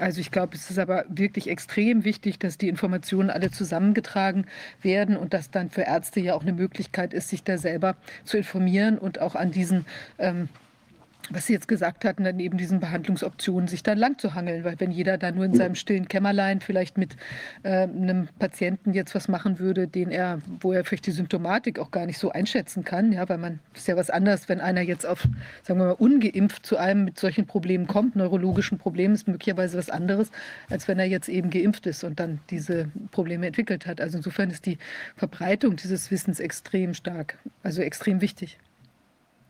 Also 0.00 0.20
ich 0.20 0.32
glaube, 0.32 0.56
es 0.56 0.70
ist 0.70 0.80
aber 0.80 1.03
aber 1.04 1.18
wirklich 1.18 1.48
extrem 1.48 2.04
wichtig, 2.04 2.38
dass 2.38 2.58
die 2.58 2.68
Informationen 2.68 3.30
alle 3.30 3.50
zusammengetragen 3.50 4.46
werden 4.82 5.16
und 5.16 5.34
dass 5.34 5.50
dann 5.50 5.70
für 5.70 5.82
Ärzte 5.82 6.20
ja 6.20 6.34
auch 6.34 6.42
eine 6.42 6.52
Möglichkeit 6.52 7.14
ist, 7.14 7.28
sich 7.28 7.44
da 7.44 7.58
selber 7.58 7.96
zu 8.24 8.36
informieren 8.36 8.98
und 8.98 9.20
auch 9.20 9.34
an 9.34 9.50
diesen 9.50 9.86
ähm, 10.18 10.48
was 11.30 11.46
Sie 11.46 11.52
jetzt 11.52 11.68
gesagt 11.68 12.04
hatten, 12.04 12.24
dann 12.24 12.38
eben 12.38 12.58
diesen 12.58 12.80
Behandlungsoptionen 12.80 13.68
sich 13.68 13.82
dann 13.82 13.98
lang 13.98 14.18
zu 14.18 14.34
hangeln, 14.34 14.64
weil 14.64 14.78
wenn 14.78 14.90
jeder 14.90 15.16
da 15.16 15.30
nur 15.30 15.44
in 15.44 15.54
seinem 15.54 15.74
stillen 15.74 16.08
Kämmerlein 16.08 16.60
vielleicht 16.60 16.98
mit 16.98 17.16
äh, 17.62 17.82
einem 17.82 18.28
Patienten 18.38 18.92
jetzt 18.92 19.14
was 19.14 19.28
machen 19.28 19.58
würde, 19.58 19.88
den 19.88 20.10
er, 20.10 20.40
wo 20.60 20.72
er 20.72 20.84
vielleicht 20.84 21.06
die 21.06 21.12
Symptomatik 21.12 21.78
auch 21.78 21.90
gar 21.90 22.06
nicht 22.06 22.18
so 22.18 22.30
einschätzen 22.30 22.84
kann, 22.84 23.12
ja, 23.12 23.28
weil 23.28 23.38
man 23.38 23.60
ist 23.74 23.88
ja 23.88 23.96
was 23.96 24.10
anderes, 24.10 24.48
wenn 24.48 24.60
einer 24.60 24.82
jetzt 24.82 25.06
auf, 25.06 25.26
sagen 25.62 25.80
wir 25.80 25.86
mal, 25.86 25.92
ungeimpft 25.92 26.66
zu 26.66 26.76
einem 26.76 27.04
mit 27.04 27.18
solchen 27.18 27.46
Problemen 27.46 27.86
kommt, 27.86 28.16
neurologischen 28.16 28.78
Problemen 28.78 29.14
ist 29.14 29.26
möglicherweise 29.26 29.78
was 29.78 29.90
anderes, 29.90 30.30
als 30.68 30.88
wenn 30.88 30.98
er 30.98 31.06
jetzt 31.06 31.28
eben 31.28 31.50
geimpft 31.50 31.86
ist 31.86 32.04
und 32.04 32.20
dann 32.20 32.40
diese 32.50 32.90
Probleme 33.10 33.46
entwickelt 33.46 33.86
hat. 33.86 34.00
Also 34.00 34.18
insofern 34.18 34.50
ist 34.50 34.66
die 34.66 34.78
Verbreitung 35.16 35.76
dieses 35.76 36.10
Wissens 36.10 36.40
extrem 36.40 36.94
stark, 36.94 37.38
also 37.62 37.80
extrem 37.82 38.20
wichtig. 38.20 38.58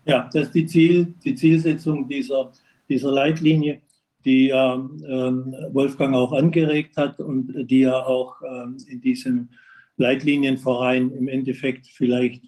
Ja, 0.06 0.28
das 0.32 0.44
ist 0.44 0.54
die, 0.54 0.66
Ziel, 0.66 1.14
die 1.24 1.34
Zielsetzung 1.34 2.06
dieser, 2.08 2.52
dieser 2.88 3.10
Leitlinie, 3.10 3.80
die 4.24 4.48
ja 4.48 4.74
ähm, 4.74 5.54
Wolfgang 5.72 6.14
auch 6.14 6.32
angeregt 6.32 6.96
hat 6.96 7.20
und 7.20 7.70
die 7.70 7.80
ja 7.80 8.04
auch 8.04 8.36
ähm, 8.42 8.76
in 8.88 9.00
diesem 9.00 9.48
Leitlinienverein 9.96 11.10
im 11.10 11.28
Endeffekt 11.28 11.86
vielleicht 11.86 12.42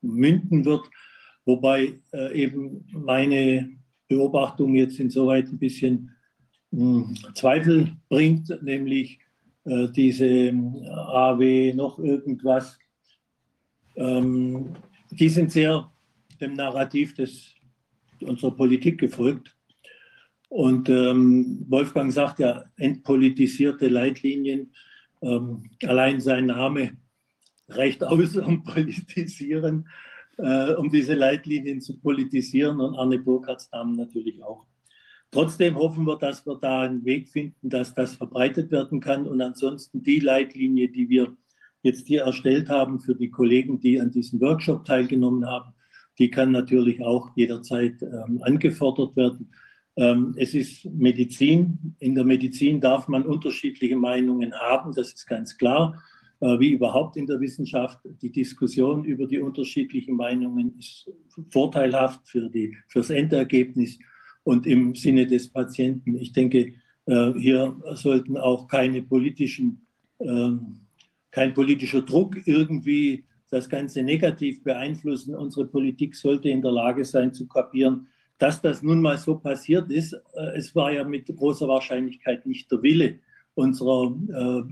münden 0.00 0.64
wird. 0.64 0.88
Wobei 1.44 2.00
äh, 2.12 2.32
eben 2.34 2.86
meine 2.92 3.70
Beobachtung 4.08 4.74
jetzt 4.74 4.98
insoweit 4.98 5.46
ein 5.48 5.58
bisschen 5.58 6.10
mh, 6.70 7.06
hm, 7.06 7.34
Zweifel 7.34 7.92
bringt, 8.08 8.62
nämlich 8.62 9.18
äh, 9.64 9.88
diese 9.88 10.26
ähm, 10.26 10.74
AW 10.88 11.74
noch 11.74 11.98
irgendwas. 11.98 12.78
Ähm, 13.96 14.74
die 15.10 15.28
sind 15.28 15.52
sehr 15.52 15.90
dem 16.40 16.54
Narrativ 16.54 17.14
des, 17.14 17.54
unserer 18.20 18.52
Politik 18.52 18.98
gefolgt. 18.98 19.56
Und 20.48 20.88
ähm, 20.88 21.64
Wolfgang 21.68 22.12
sagt 22.12 22.38
ja, 22.38 22.64
entpolitisierte 22.76 23.88
Leitlinien. 23.88 24.72
Ähm, 25.20 25.70
allein 25.82 26.20
sein 26.20 26.46
Name 26.46 26.96
reicht 27.68 28.04
aus, 28.04 28.36
um 28.36 28.62
politisieren, 28.62 29.88
äh, 30.38 30.74
um 30.74 30.90
diese 30.90 31.14
Leitlinien 31.14 31.80
zu 31.80 31.98
politisieren 31.98 32.80
und 32.80 32.94
Arne 32.96 33.18
Burkhardts 33.18 33.70
Namen 33.72 33.96
natürlich 33.96 34.42
auch. 34.42 34.64
Trotzdem 35.34 35.74
hoffen 35.74 36.06
wir, 36.06 36.16
dass 36.16 36.46
wir 36.46 36.56
da 36.60 36.82
einen 36.82 37.04
Weg 37.04 37.28
finden, 37.28 37.68
dass 37.68 37.92
das 37.92 38.14
verbreitet 38.14 38.70
werden 38.70 39.00
kann. 39.00 39.26
Und 39.26 39.40
ansonsten 39.40 40.00
die 40.00 40.20
Leitlinie, 40.20 40.88
die 40.88 41.08
wir 41.08 41.36
jetzt 41.82 42.06
hier 42.06 42.22
erstellt 42.22 42.68
haben 42.68 43.00
für 43.00 43.16
die 43.16 43.30
Kollegen, 43.30 43.80
die 43.80 44.00
an 44.00 44.12
diesem 44.12 44.40
Workshop 44.40 44.84
teilgenommen 44.84 45.44
haben, 45.44 45.73
die 46.18 46.30
kann 46.30 46.52
natürlich 46.52 47.02
auch 47.02 47.30
jederzeit 47.36 48.02
ähm, 48.02 48.40
angefordert 48.42 49.16
werden. 49.16 49.50
Ähm, 49.96 50.34
es 50.36 50.54
ist 50.54 50.84
Medizin. 50.86 51.94
In 51.98 52.14
der 52.14 52.24
Medizin 52.24 52.80
darf 52.80 53.08
man 53.08 53.24
unterschiedliche 53.24 53.96
Meinungen 53.96 54.52
haben, 54.54 54.92
das 54.94 55.12
ist 55.12 55.26
ganz 55.26 55.56
klar. 55.56 56.02
Äh, 56.40 56.58
wie 56.58 56.70
überhaupt 56.70 57.16
in 57.16 57.26
der 57.26 57.40
Wissenschaft, 57.40 58.00
die 58.20 58.30
Diskussion 58.30 59.04
über 59.04 59.26
die 59.26 59.38
unterschiedlichen 59.38 60.16
Meinungen 60.16 60.76
ist 60.78 61.10
vorteilhaft 61.50 62.26
für 62.28 62.50
fürs 62.88 63.10
Endergebnis 63.10 63.98
und 64.42 64.66
im 64.66 64.94
Sinne 64.94 65.26
des 65.26 65.48
Patienten. 65.48 66.16
Ich 66.18 66.32
denke, 66.32 66.74
äh, 67.06 67.32
hier 67.34 67.76
sollten 67.94 68.36
auch 68.36 68.68
keine 68.68 69.02
politischen, 69.02 69.86
äh, 70.18 70.50
kein 71.30 71.54
politischer 71.54 72.02
Druck 72.02 72.36
irgendwie 72.46 73.24
das 73.54 73.68
Ganze 73.68 74.02
negativ 74.02 74.62
beeinflussen. 74.64 75.34
Unsere 75.34 75.66
Politik 75.66 76.16
sollte 76.16 76.48
in 76.48 76.60
der 76.60 76.72
Lage 76.72 77.04
sein 77.04 77.32
zu 77.32 77.46
kapieren, 77.46 78.08
dass 78.38 78.60
das 78.60 78.82
nun 78.82 79.00
mal 79.00 79.16
so 79.16 79.38
passiert 79.38 79.90
ist. 79.90 80.12
Äh, 80.34 80.56
es 80.56 80.74
war 80.74 80.92
ja 80.92 81.04
mit 81.04 81.26
großer 81.26 81.68
Wahrscheinlichkeit 81.68 82.44
nicht 82.46 82.70
der 82.70 82.82
Wille 82.82 83.20
unserer 83.54 84.12
äh, 84.28 84.62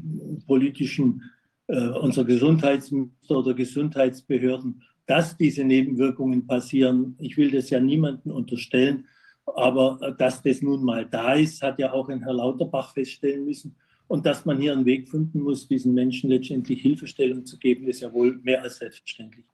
politischen, 0.47 1.23
äh, 1.69 1.89
unserer 1.89 2.25
Gesundheitsminister 2.25 3.39
oder 3.39 3.55
Gesundheitsbehörden, 3.55 4.83
dass 5.07 5.37
diese 5.37 5.63
Nebenwirkungen 5.63 6.47
passieren. 6.47 7.17
Ich 7.21 7.37
will 7.37 7.53
das 7.53 7.71
ja 7.71 7.79
niemandem 7.79 8.33
unterstellen, 8.33 9.07
aber 9.47 9.99
äh, 10.03 10.13
dass 10.19 10.43
das 10.43 10.61
nun 10.61 10.85
mal 10.85 11.07
da 11.07 11.35
ist, 11.35 11.63
hat 11.63 11.79
ja 11.79 11.93
auch 11.93 12.09
ein 12.09 12.25
Herr 12.25 12.35
Lauterbach 12.35 12.93
feststellen 12.93 13.45
müssen. 13.45 13.77
Und 14.13 14.27
dass 14.27 14.45
man 14.45 14.59
hier 14.59 14.75
einen 14.75 14.85
Weg 14.85 15.09
finden 15.09 15.41
muss, 15.41 15.67
diesen 15.67 15.95
Menschen 15.95 16.29
letztendlich 16.29 16.83
Hilfestellung 16.83 17.47
zu 17.47 17.57
geben, 17.57 17.89
ist 17.89 18.03
ja 18.03 18.13
wohl 18.13 18.39
mehr 18.43 18.63
als 18.63 18.77
selbstverständlich. 18.77 19.47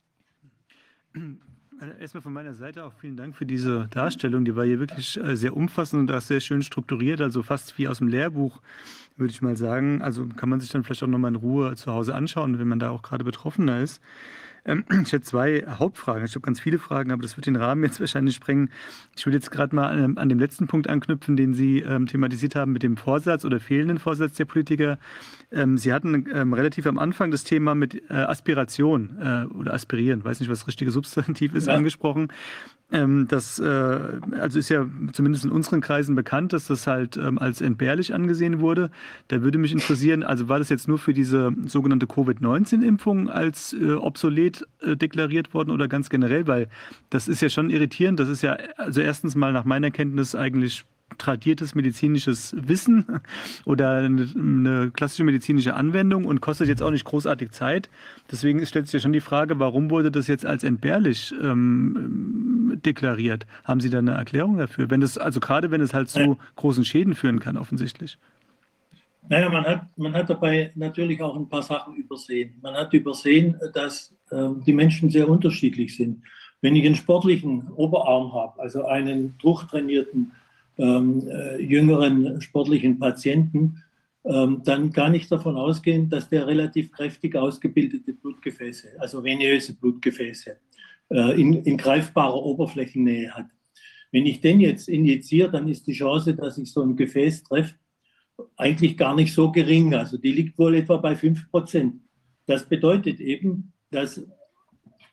Erstmal 2.00 2.24
von 2.24 2.32
meiner 2.32 2.54
Seite 2.54 2.84
auch 2.84 2.92
vielen 2.94 3.16
Dank 3.16 3.36
für 3.36 3.46
diese 3.46 3.86
Darstellung. 3.92 4.44
Die 4.44 4.56
war 4.56 4.64
hier 4.64 4.80
wirklich 4.80 5.16
äh, 5.16 5.36
sehr 5.36 5.56
umfassend 5.56 6.00
und 6.00 6.12
auch 6.12 6.20
sehr 6.20 6.40
schön 6.40 6.64
strukturiert, 6.64 7.20
also 7.20 7.44
fast 7.44 7.78
wie 7.78 7.86
aus 7.86 7.98
dem 7.98 8.08
Lehrbuch, 8.08 8.60
würde 9.16 9.30
ich 9.30 9.40
mal 9.42 9.56
sagen. 9.56 10.02
Also 10.02 10.26
kann 10.26 10.48
man 10.48 10.58
sich 10.58 10.70
dann 10.70 10.82
vielleicht 10.82 11.04
auch 11.04 11.06
nochmal 11.06 11.30
in 11.30 11.36
Ruhe 11.36 11.76
zu 11.76 11.92
Hause 11.92 12.16
anschauen, 12.16 12.58
wenn 12.58 12.66
man 12.66 12.80
da 12.80 12.90
auch 12.90 13.02
gerade 13.02 13.22
Betroffener 13.22 13.80
ist. 13.80 14.02
Ähm, 14.68 14.84
ich 15.02 15.12
hätte 15.12 15.22
zwei 15.22 15.64
Hauptfragen. 15.66 16.24
Ich 16.24 16.34
habe 16.34 16.42
ganz 16.42 16.60
viele 16.60 16.78
Fragen, 16.78 17.10
aber 17.10 17.22
das 17.22 17.36
wird 17.36 17.46
den 17.46 17.56
Rahmen 17.56 17.82
jetzt 17.82 17.98
wahrscheinlich 18.00 18.36
sprengen. 18.36 18.70
Ich 19.16 19.26
will 19.26 19.32
jetzt 19.32 19.50
gerade 19.50 19.74
mal 19.74 19.88
an, 19.88 20.18
an, 20.18 20.28
dem 20.28 20.38
letzten 20.38 20.66
Punkt 20.66 20.88
anknüpfen, 20.88 21.36
den 21.36 21.54
Sie 21.54 21.80
ähm, 21.80 22.06
thematisiert 22.06 22.54
haben 22.54 22.72
mit 22.72 22.82
dem 22.82 22.96
Vorsatz 22.96 23.44
oder 23.44 23.58
fehlenden 23.58 23.98
Vorsatz 23.98 24.36
der 24.36 24.44
Politiker. 24.44 24.98
Ähm, 25.50 25.78
Sie 25.78 25.92
hatten 25.92 26.26
ähm, 26.32 26.52
relativ 26.52 26.86
am 26.86 26.98
Anfang 26.98 27.30
das 27.30 27.42
Thema 27.42 27.74
mit 27.74 28.02
äh, 28.10 28.14
Aspiration 28.14 29.18
äh, 29.20 29.54
oder 29.54 29.72
Aspirieren, 29.72 30.22
weiß 30.22 30.40
nicht, 30.40 30.50
was 30.50 30.60
das 30.60 30.68
richtige 30.68 30.90
Substantiv 30.90 31.54
ist, 31.54 31.66
ja. 31.66 31.74
angesprochen. 31.74 32.28
Ähm, 32.90 33.28
das 33.28 33.58
äh, 33.58 33.98
also 34.40 34.58
ist 34.58 34.70
ja 34.70 34.86
zumindest 35.12 35.44
in 35.44 35.50
unseren 35.50 35.82
Kreisen 35.82 36.14
bekannt, 36.14 36.54
dass 36.54 36.68
das 36.68 36.86
halt 36.86 37.18
ähm, 37.18 37.38
als 37.38 37.60
entbehrlich 37.60 38.14
angesehen 38.14 38.60
wurde. 38.60 38.90
Da 39.28 39.42
würde 39.42 39.58
mich 39.58 39.72
interessieren, 39.72 40.22
also 40.22 40.48
war 40.48 40.58
das 40.58 40.70
jetzt 40.70 40.88
nur 40.88 40.98
für 40.98 41.12
diese 41.12 41.52
sogenannte 41.66 42.06
Covid-19-Impfung 42.06 43.28
als 43.28 43.74
äh, 43.74 43.92
obsolet 43.92 44.66
äh, 44.80 44.96
deklariert 44.96 45.52
worden 45.52 45.70
oder 45.70 45.86
ganz 45.86 46.08
generell? 46.08 46.46
Weil 46.46 46.68
das 47.10 47.28
ist 47.28 47.42
ja 47.42 47.50
schon 47.50 47.68
irritierend. 47.68 48.20
Das 48.20 48.28
ist 48.30 48.42
ja 48.42 48.56
also 48.78 49.02
erstens 49.02 49.34
mal 49.34 49.52
nach 49.52 49.64
meiner 49.64 49.90
Kenntnis 49.90 50.34
eigentlich 50.34 50.86
tradiertes 51.16 51.74
medizinisches 51.74 52.54
Wissen 52.58 53.06
oder 53.64 53.96
eine, 53.96 54.90
klassische 54.92 55.24
medizinische 55.24 55.74
Anwendung 55.74 56.26
und 56.26 56.40
kostet 56.40 56.68
jetzt 56.68 56.82
auch 56.82 56.90
nicht 56.90 57.04
großartig 57.04 57.52
Zeit. 57.52 57.88
Deswegen 58.30 58.64
stellt 58.66 58.86
sich 58.86 58.94
ja 58.94 59.00
schon 59.00 59.12
die 59.12 59.20
Frage, 59.20 59.58
warum 59.58 59.90
wurde 59.90 60.10
das 60.10 60.26
jetzt 60.26 60.44
als 60.44 60.64
entbehrlich 60.64 61.34
ähm, 61.42 62.78
deklariert? 62.84 63.46
Haben 63.64 63.80
Sie 63.80 63.90
da 63.90 63.98
eine 63.98 64.12
Erklärung 64.12 64.58
dafür? 64.58 64.90
Wenn 64.90 65.00
das, 65.00 65.16
also 65.16 65.40
gerade 65.40 65.70
wenn 65.70 65.80
es 65.80 65.94
halt 65.94 66.10
zu 66.10 66.38
großen 66.56 66.84
Schäden 66.84 67.14
führen 67.14 67.40
kann, 67.40 67.56
offensichtlich. 67.56 68.18
Naja, 69.28 69.50
man 69.50 69.64
hat, 69.64 69.86
man 69.96 70.14
hat 70.14 70.30
dabei 70.30 70.72
natürlich 70.74 71.20
auch 71.20 71.36
ein 71.36 71.48
paar 71.48 71.62
Sachen 71.62 71.94
übersehen. 71.96 72.54
Man 72.62 72.74
hat 72.74 72.94
übersehen, 72.94 73.58
dass 73.74 74.14
äh, 74.30 74.48
die 74.66 74.72
Menschen 74.72 75.10
sehr 75.10 75.28
unterschiedlich 75.28 75.96
sind. 75.96 76.22
Wenn 76.60 76.74
ich 76.74 76.86
einen 76.86 76.96
sportlichen 76.96 77.68
Oberarm 77.72 78.32
habe, 78.32 78.60
also 78.60 78.86
einen 78.86 79.36
durchtrainierten 79.38 80.32
ähm, 80.78 81.28
äh, 81.28 81.60
jüngeren 81.60 82.40
sportlichen 82.40 82.98
Patienten, 82.98 83.82
ähm, 84.24 84.62
dann 84.64 84.90
gar 84.90 85.10
nicht 85.10 85.30
davon 85.30 85.56
ausgehen, 85.56 86.08
dass 86.08 86.28
der 86.28 86.46
relativ 86.46 86.90
kräftig 86.92 87.34
ausgebildete 87.36 88.12
Blutgefäße, 88.12 88.88
also 88.98 89.22
venöse 89.22 89.74
Blutgefäße, 89.74 90.56
äh, 91.10 91.40
in, 91.40 91.62
in 91.64 91.76
greifbarer 91.76 92.42
Oberflächennähe 92.42 93.30
hat. 93.30 93.46
Wenn 94.10 94.26
ich 94.26 94.40
den 94.40 94.60
jetzt 94.60 94.88
injiziere, 94.88 95.50
dann 95.50 95.68
ist 95.68 95.86
die 95.86 95.92
Chance, 95.92 96.34
dass 96.34 96.58
ich 96.58 96.72
so 96.72 96.82
ein 96.82 96.96
Gefäß 96.96 97.44
treffe, 97.44 97.74
eigentlich 98.56 98.96
gar 98.96 99.14
nicht 99.14 99.32
so 99.34 99.50
gering. 99.50 99.94
Also 99.94 100.16
die 100.16 100.32
liegt 100.32 100.58
wohl 100.58 100.74
etwa 100.76 100.96
bei 100.96 101.14
5 101.14 101.50
Prozent. 101.50 102.00
Das 102.46 102.66
bedeutet 102.66 103.20
eben, 103.20 103.72
dass 103.90 104.22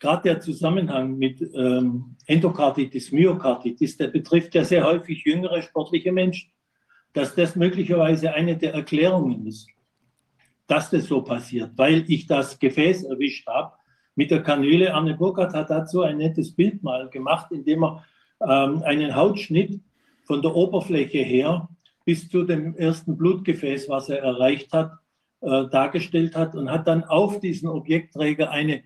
gerade 0.05 0.21
der 0.21 0.39
Zusammenhang 0.39 1.17
mit 1.17 1.41
ähm, 1.55 2.15
Endokarditis, 2.27 3.11
Myokarditis, 3.11 3.97
der 3.97 4.09
betrifft 4.09 4.53
ja 4.53 4.63
sehr 4.63 4.83
häufig 4.83 5.23
jüngere 5.25 5.63
sportliche 5.63 6.11
Menschen, 6.11 6.51
dass 7.13 7.33
das 7.33 7.55
möglicherweise 7.55 8.31
eine 8.31 8.55
der 8.55 8.75
Erklärungen 8.75 9.47
ist, 9.47 9.67
dass 10.67 10.91
das 10.91 11.05
so 11.05 11.23
passiert, 11.23 11.71
weil 11.75 12.05
ich 12.07 12.27
das 12.27 12.59
Gefäß 12.59 13.05
erwischt 13.05 13.47
habe 13.47 13.73
mit 14.13 14.29
der 14.29 14.43
Kanüle. 14.43 14.93
Arne 14.93 15.15
Burkhardt 15.15 15.55
hat 15.55 15.71
dazu 15.71 16.03
ein 16.03 16.17
nettes 16.17 16.53
Bild 16.53 16.83
mal 16.83 17.09
gemacht, 17.09 17.47
indem 17.51 17.83
er 17.83 18.05
ähm, 18.41 18.83
einen 18.83 19.15
Hautschnitt 19.15 19.81
von 20.25 20.43
der 20.43 20.55
Oberfläche 20.55 21.23
her 21.23 21.67
bis 22.05 22.29
zu 22.29 22.43
dem 22.43 22.75
ersten 22.75 23.17
Blutgefäß, 23.17 23.89
was 23.89 24.09
er 24.09 24.19
erreicht 24.19 24.71
hat, 24.71 24.91
äh, 25.41 25.65
dargestellt 25.71 26.35
hat 26.35 26.53
und 26.53 26.69
hat 26.69 26.87
dann 26.87 27.03
auf 27.05 27.39
diesen 27.39 27.67
Objektträger 27.67 28.51
eine 28.51 28.83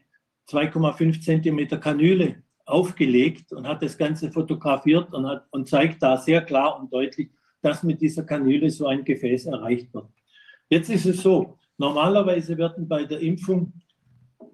2,5 0.49 1.21
Zentimeter 1.21 1.77
Kanüle 1.77 2.43
aufgelegt 2.65 3.51
und 3.53 3.67
hat 3.67 3.81
das 3.81 3.97
Ganze 3.97 4.31
fotografiert 4.31 5.13
und, 5.13 5.27
hat, 5.27 5.45
und 5.51 5.67
zeigt 5.67 6.01
da 6.01 6.17
sehr 6.17 6.41
klar 6.41 6.79
und 6.79 6.91
deutlich, 6.93 7.29
dass 7.61 7.83
mit 7.83 8.01
dieser 8.01 8.23
Kanüle 8.23 8.69
so 8.69 8.87
ein 8.87 9.03
Gefäß 9.03 9.47
erreicht 9.47 9.93
wird. 9.93 10.07
Jetzt 10.69 10.89
ist 10.89 11.05
es 11.05 11.21
so, 11.21 11.57
normalerweise 11.77 12.57
werden 12.57 12.87
bei 12.87 13.03
der 13.03 13.19
Impfung, 13.19 13.73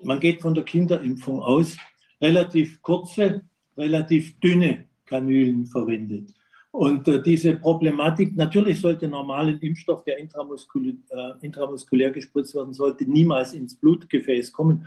man 0.03 0.19
geht 0.19 0.42
von 0.42 0.53
der 0.53 0.63
Kinderimpfung 0.63 1.42
aus, 1.42 1.78
relativ 2.22 2.81
kurze, 2.81 3.42
relativ 3.78 4.40
dünne 4.40 4.85
Kanülen 5.06 5.65
verwendet. 5.65 6.33
Und 6.72 7.08
äh, 7.08 7.22
diese 7.22 7.56
Problematik, 7.56 8.35
natürlich 8.35 8.81
sollte 8.81 9.08
normalen 9.08 9.60
Impfstoff, 9.60 10.03
der 10.03 10.17
intramuskulär, 10.17 10.94
äh, 11.10 11.45
intramuskulär 11.45 12.11
gespritzt 12.11 12.53
werden 12.53 12.74
sollte, 12.74 13.10
niemals 13.10 13.53
ins 13.53 13.76
Blutgefäß 13.76 14.51
kommen. 14.51 14.85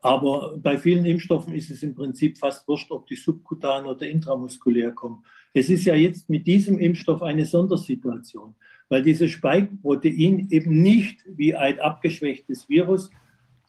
Aber 0.00 0.58
bei 0.58 0.78
vielen 0.78 1.04
Impfstoffen 1.04 1.54
ist 1.54 1.70
es 1.70 1.82
im 1.82 1.94
Prinzip 1.94 2.38
fast 2.38 2.66
wurscht, 2.66 2.90
ob 2.90 3.06
die 3.06 3.16
subkutan 3.16 3.86
oder 3.86 4.06
intramuskulär 4.08 4.92
kommen. 4.92 5.24
Es 5.52 5.68
ist 5.68 5.84
ja 5.84 5.94
jetzt 5.94 6.30
mit 6.30 6.46
diesem 6.46 6.78
Impfstoff 6.78 7.22
eine 7.22 7.44
Sondersituation, 7.44 8.54
weil 8.88 9.02
dieses 9.02 9.30
Spike-Protein 9.32 10.48
eben 10.50 10.82
nicht 10.82 11.20
wie 11.26 11.54
ein 11.54 11.78
abgeschwächtes 11.78 12.68
Virus 12.68 13.10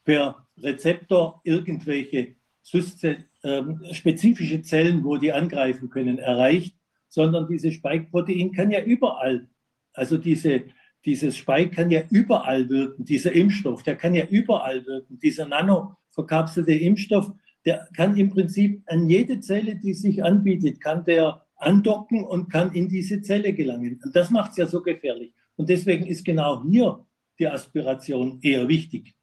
per 0.05 0.47
Rezeptor 0.57 1.41
irgendwelche 1.43 2.35
äh, 2.71 3.61
spezifische 3.91 4.61
Zellen, 4.61 5.03
wo 5.03 5.17
die 5.17 5.33
angreifen 5.33 5.89
können, 5.89 6.19
erreicht, 6.19 6.75
sondern 7.09 7.47
dieses 7.47 7.73
Spike-Protein 7.75 8.51
kann 8.53 8.71
ja 8.71 8.83
überall, 8.83 9.47
also 9.93 10.17
diese, 10.17 10.63
dieses 11.05 11.37
Spike 11.37 11.71
kann 11.71 11.91
ja 11.91 12.03
überall 12.09 12.69
wirken, 12.69 13.03
dieser 13.05 13.33
Impfstoff, 13.33 13.83
der 13.83 13.95
kann 13.95 14.15
ja 14.15 14.25
überall 14.25 14.85
wirken, 14.85 15.19
dieser 15.19 15.45
Nano 15.45 15.95
verkapselte 16.13 16.73
Impfstoff, 16.73 17.31
der 17.65 17.87
kann 17.95 18.17
im 18.17 18.29
Prinzip 18.29 18.81
an 18.87 19.09
jede 19.09 19.39
Zelle, 19.39 19.75
die 19.75 19.93
sich 19.93 20.23
anbietet, 20.23 20.81
kann 20.81 21.05
der 21.05 21.45
andocken 21.55 22.23
und 22.23 22.51
kann 22.51 22.73
in 22.73 22.89
diese 22.89 23.21
Zelle 23.21 23.53
gelangen. 23.53 23.99
Und 24.03 24.15
das 24.15 24.29
macht 24.29 24.51
es 24.51 24.57
ja 24.57 24.67
so 24.67 24.81
gefährlich. 24.81 25.33
Und 25.55 25.69
deswegen 25.69 26.05
ist 26.05 26.25
genau 26.25 26.63
hier 26.63 27.05
die 27.39 27.47
Aspiration 27.47 28.39
eher 28.41 28.67
wichtig. 28.67 29.15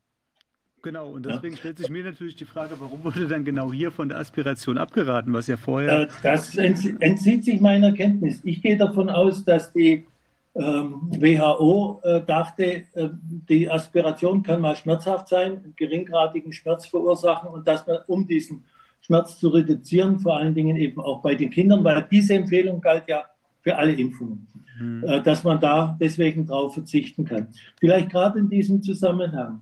Genau, 0.83 1.11
und 1.11 1.27
deswegen 1.27 1.55
ja. 1.55 1.59
stellt 1.59 1.79
sich 1.79 1.91
mir 1.91 2.05
natürlich 2.05 2.37
die 2.37 2.47
Frage, 2.47 2.75
warum 2.79 3.05
wurde 3.05 3.29
dann 3.29 3.45
genau 3.45 3.71
hier 3.71 3.93
von 3.93 4.09
der 4.09 4.19
Aspiration 4.19 4.79
abgeraten, 4.79 5.33
was 5.35 5.47
ja 5.47 5.59
vorher. 5.59 6.09
Das 6.23 6.57
entzieht 6.57 7.45
sich 7.45 7.61
meiner 7.61 7.93
Kenntnis. 7.93 8.41
Ich 8.45 8.63
gehe 8.63 8.79
davon 8.79 9.11
aus, 9.11 9.45
dass 9.45 9.73
die 9.75 10.07
WHO 10.55 12.01
ähm, 12.05 12.15
äh, 12.17 12.21
dachte, 12.27 12.65
äh, 12.65 13.09
die 13.49 13.71
Aspiration 13.71 14.43
kann 14.43 14.61
mal 14.61 14.75
schmerzhaft 14.75 15.29
sein, 15.29 15.73
geringgradigen 15.77 16.53
Schmerz 16.53 16.87
verursachen 16.87 17.51
und 17.51 17.69
dass 17.69 17.87
man, 17.87 17.99
um 18.09 18.27
diesen 18.27 18.65
Schmerz 19.01 19.39
zu 19.39 19.49
reduzieren, 19.49 20.19
vor 20.19 20.37
allen 20.37 20.55
Dingen 20.55 20.77
eben 20.77 21.01
auch 21.01 21.23
bei 21.23 21.35
den 21.35 21.51
Kindern, 21.51 21.85
weil 21.85 22.07
diese 22.11 22.35
Empfehlung 22.35 22.81
galt 22.81 23.05
ja 23.07 23.25
für 23.61 23.77
alle 23.77 23.93
Impfungen, 23.93 24.49
mhm. 24.81 25.05
Äh, 25.05 25.23
dass 25.23 25.45
man 25.45 25.61
da 25.61 25.97
deswegen 26.01 26.47
drauf 26.47 26.75
verzichten 26.75 27.25
kann. 27.25 27.49
Vielleicht 27.79 28.11
gerade 28.11 28.41
in 28.41 28.51
diesem 28.51 28.83
Zusammenhang. 28.83 29.61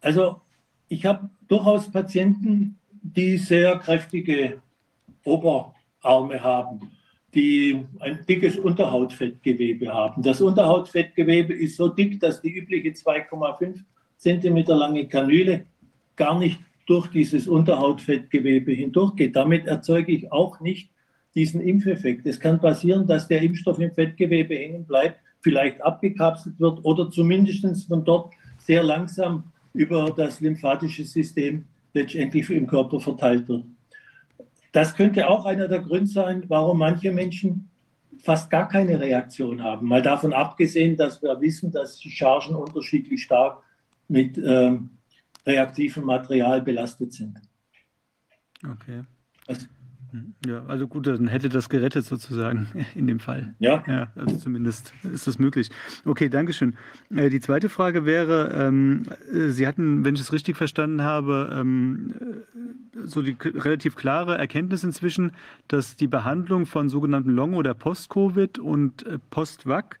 Also 0.00 0.40
ich 0.88 1.04
habe 1.04 1.28
durchaus 1.48 1.90
Patienten, 1.90 2.78
die 3.02 3.36
sehr 3.36 3.78
kräftige 3.78 4.62
Oberarme 5.24 6.40
haben 6.40 6.92
die 7.34 7.84
ein 8.00 8.24
dickes 8.26 8.56
Unterhautfettgewebe 8.56 9.92
haben. 9.92 10.22
Das 10.22 10.40
Unterhautfettgewebe 10.40 11.52
ist 11.52 11.76
so 11.76 11.88
dick, 11.88 12.20
dass 12.20 12.40
die 12.40 12.50
übliche 12.50 12.90
2,5 12.90 13.80
Zentimeter 14.16 14.74
lange 14.74 15.06
Kanüle 15.06 15.66
gar 16.16 16.38
nicht 16.38 16.58
durch 16.86 17.06
dieses 17.08 17.46
Unterhautfettgewebe 17.46 18.72
hindurchgeht. 18.72 19.36
Damit 19.36 19.66
erzeuge 19.66 20.12
ich 20.12 20.32
auch 20.32 20.60
nicht 20.60 20.90
diesen 21.34 21.60
Impfeffekt. 21.60 22.26
Es 22.26 22.40
kann 22.40 22.60
passieren, 22.60 23.06
dass 23.06 23.28
der 23.28 23.42
Impfstoff 23.42 23.78
im 23.78 23.92
Fettgewebe 23.92 24.54
hängen 24.54 24.86
bleibt, 24.86 25.20
vielleicht 25.40 25.80
abgekapselt 25.82 26.58
wird 26.58 26.84
oder 26.84 27.10
zumindest 27.10 27.86
von 27.86 28.04
dort 28.04 28.32
sehr 28.58 28.82
langsam 28.82 29.44
über 29.74 30.10
das 30.16 30.40
lymphatische 30.40 31.04
System 31.04 31.64
letztendlich 31.92 32.48
im 32.50 32.66
Körper 32.66 32.98
verteilt 32.98 33.48
wird. 33.48 33.64
Das 34.72 34.94
könnte 34.94 35.28
auch 35.28 35.46
einer 35.46 35.68
der 35.68 35.80
Gründe 35.80 36.10
sein, 36.10 36.44
warum 36.48 36.78
manche 36.78 37.12
Menschen 37.12 37.70
fast 38.22 38.50
gar 38.50 38.68
keine 38.68 39.00
Reaktion 39.00 39.62
haben. 39.62 39.88
Mal 39.88 40.02
davon 40.02 40.32
abgesehen, 40.32 40.96
dass 40.96 41.22
wir 41.22 41.40
wissen, 41.40 41.70
dass 41.70 41.98
die 41.98 42.10
Chargen 42.10 42.54
unterschiedlich 42.54 43.22
stark 43.22 43.62
mit 44.08 44.38
ähm, 44.38 44.90
reaktivem 45.46 46.04
Material 46.04 46.60
belastet 46.62 47.12
sind. 47.12 47.40
Okay. 48.64 49.04
Das, 49.46 49.66
Ja, 50.46 50.64
also 50.66 50.88
gut, 50.88 51.06
dann 51.06 51.28
hätte 51.28 51.48
das 51.48 51.68
gerettet 51.68 52.04
sozusagen 52.04 52.68
in 52.94 53.06
dem 53.06 53.20
Fall. 53.20 53.54
Ja. 53.58 53.82
Ja, 53.86 54.08
also 54.16 54.36
zumindest 54.36 54.92
ist 55.12 55.26
das 55.26 55.38
möglich. 55.38 55.70
Okay, 56.04 56.28
Dankeschön. 56.28 56.76
Äh, 57.14 57.30
die 57.30 57.40
zweite 57.40 57.68
Frage 57.68 58.04
wäre, 58.04 58.52
ähm, 58.54 59.02
äh, 59.32 59.48
Sie 59.48 59.66
hatten, 59.66 60.04
wenn 60.04 60.14
ich 60.14 60.20
es 60.20 60.32
richtig 60.32 60.56
verstanden 60.56 61.02
habe, 61.02 61.50
ähm, 61.52 62.14
äh, 62.20 63.06
so 63.06 63.22
die 63.22 63.36
relativ 63.42 63.96
klare 63.96 64.38
Erkenntnis 64.38 64.84
inzwischen, 64.84 65.32
dass 65.68 65.96
die 65.96 66.08
Behandlung 66.08 66.66
von 66.66 66.88
sogenannten 66.88 67.30
Long- 67.30 67.54
oder 67.54 67.74
Post-Covid 67.74 68.58
und 68.58 69.04
Post-Vac 69.30 69.98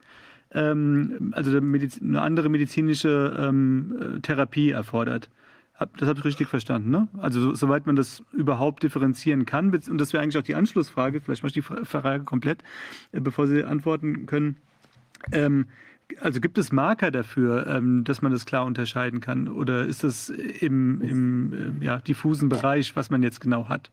ähm, 0.52 1.32
also 1.32 1.56
eine 1.56 2.22
andere 2.22 2.48
medizinische 2.48 3.52
Therapie 4.22 4.70
erfordert. 4.70 5.28
Das 5.78 6.08
habe 6.08 6.18
ich 6.18 6.24
richtig 6.24 6.48
verstanden, 6.48 6.90
ne? 6.90 7.08
Also 7.18 7.40
so, 7.40 7.54
soweit 7.54 7.86
man 7.86 7.94
das 7.94 8.24
überhaupt 8.32 8.82
differenzieren 8.82 9.46
kann. 9.46 9.72
Und 9.72 9.98
das 9.98 10.12
wäre 10.12 10.22
eigentlich 10.22 10.36
auch 10.36 10.42
die 10.42 10.56
Anschlussfrage. 10.56 11.20
Vielleicht 11.20 11.42
mache 11.42 11.48
ich 11.48 11.54
die 11.54 11.62
Fra- 11.62 11.84
Frage 11.84 12.24
komplett, 12.24 12.62
äh, 13.12 13.20
bevor 13.20 13.46
Sie 13.46 13.62
antworten 13.62 14.26
können. 14.26 14.56
Ähm, 15.30 15.66
also 16.20 16.40
gibt 16.40 16.58
es 16.58 16.72
Marker 16.72 17.10
dafür, 17.10 17.66
ähm, 17.68 18.02
dass 18.02 18.22
man 18.22 18.32
das 18.32 18.44
klar 18.44 18.64
unterscheiden 18.66 19.20
kann? 19.20 19.46
Oder 19.46 19.86
ist 19.86 20.02
das 20.02 20.30
im, 20.30 21.00
im 21.00 21.80
äh, 21.80 21.84
ja, 21.84 21.98
diffusen 21.98 22.48
Bereich, 22.48 22.96
was 22.96 23.10
man 23.10 23.22
jetzt 23.22 23.40
genau 23.40 23.68
hat? 23.68 23.90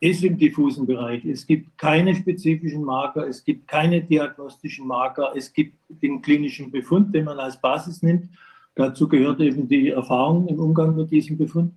ist 0.00 0.22
im 0.22 0.38
diffusen 0.38 0.86
Bereich. 0.86 1.24
Es 1.24 1.44
gibt 1.44 1.76
keine 1.76 2.14
spezifischen 2.14 2.84
Marker, 2.84 3.26
es 3.26 3.42
gibt 3.42 3.66
keine 3.66 4.00
diagnostischen 4.00 4.86
Marker, 4.86 5.32
es 5.34 5.52
gibt 5.52 5.74
den 5.88 6.22
klinischen 6.22 6.70
Befund, 6.70 7.12
den 7.12 7.24
man 7.24 7.38
als 7.38 7.60
Basis 7.60 8.00
nimmt. 8.02 8.28
Dazu 8.78 9.08
gehört 9.08 9.40
eben 9.40 9.66
die 9.66 9.88
Erfahrung 9.88 10.46
im 10.46 10.60
Umgang 10.60 10.94
mit 10.94 11.10
diesem 11.10 11.36
Befund. 11.36 11.74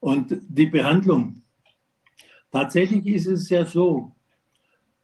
Und 0.00 0.36
die 0.48 0.66
Behandlung. 0.66 1.40
Tatsächlich 2.50 3.06
ist 3.06 3.28
es 3.28 3.48
ja 3.48 3.64
so, 3.64 4.10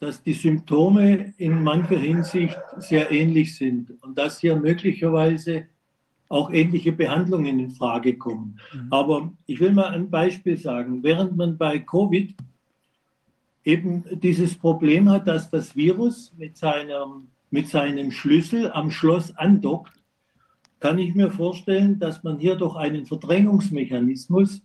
dass 0.00 0.20
die 0.20 0.32
Symptome 0.32 1.32
in 1.38 1.62
mancher 1.62 2.00
Hinsicht 2.00 2.58
sehr 2.78 3.08
ähnlich 3.12 3.54
sind 3.54 3.92
und 4.02 4.18
dass 4.18 4.40
hier 4.40 4.56
möglicherweise 4.56 5.68
auch 6.28 6.50
ähnliche 6.50 6.90
Behandlungen 6.90 7.60
in 7.60 7.70
Frage 7.70 8.18
kommen. 8.18 8.58
Mhm. 8.72 8.88
Aber 8.90 9.32
ich 9.46 9.60
will 9.60 9.70
mal 9.70 9.90
ein 9.90 10.10
Beispiel 10.10 10.58
sagen. 10.58 11.04
Während 11.04 11.36
man 11.36 11.56
bei 11.56 11.78
Covid 11.78 12.34
eben 13.62 14.02
dieses 14.10 14.58
Problem 14.58 15.08
hat, 15.08 15.28
dass 15.28 15.48
das 15.50 15.76
Virus 15.76 16.32
mit 16.36 16.56
seinem, 16.56 17.28
mit 17.48 17.68
seinem 17.68 18.10
Schlüssel 18.10 18.72
am 18.72 18.90
Schloss 18.90 19.36
andockt, 19.36 19.97
kann 20.80 20.98
ich 20.98 21.14
mir 21.14 21.30
vorstellen, 21.30 21.98
dass 21.98 22.22
man 22.22 22.38
hier 22.38 22.56
durch 22.56 22.76
einen 22.76 23.06
Verdrängungsmechanismus, 23.06 24.62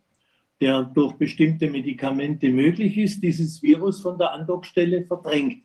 der 0.62 0.84
durch 0.84 1.14
bestimmte 1.14 1.70
Medikamente 1.70 2.50
möglich 2.50 2.98
ist, 2.98 3.24
dieses 3.24 3.62
Virus 3.62 4.02
von 4.02 4.18
der 4.18 4.32
Andockstelle 4.32 5.06
verdrängt. 5.06 5.64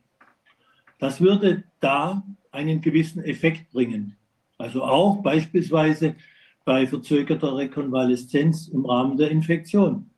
Das 0.98 1.20
würde 1.20 1.64
da 1.80 2.24
einen 2.50 2.80
gewissen 2.80 3.22
Effekt 3.22 3.70
bringen. 3.70 4.16
Also 4.56 4.82
auch 4.82 5.22
beispielsweise 5.22 6.16
bei 6.64 6.86
verzögerter 6.86 7.56
Rekonvaleszenz 7.56 8.68
im 8.68 8.84
Rahmen 8.84 9.16
der 9.16 9.30
Infektion. 9.30 10.10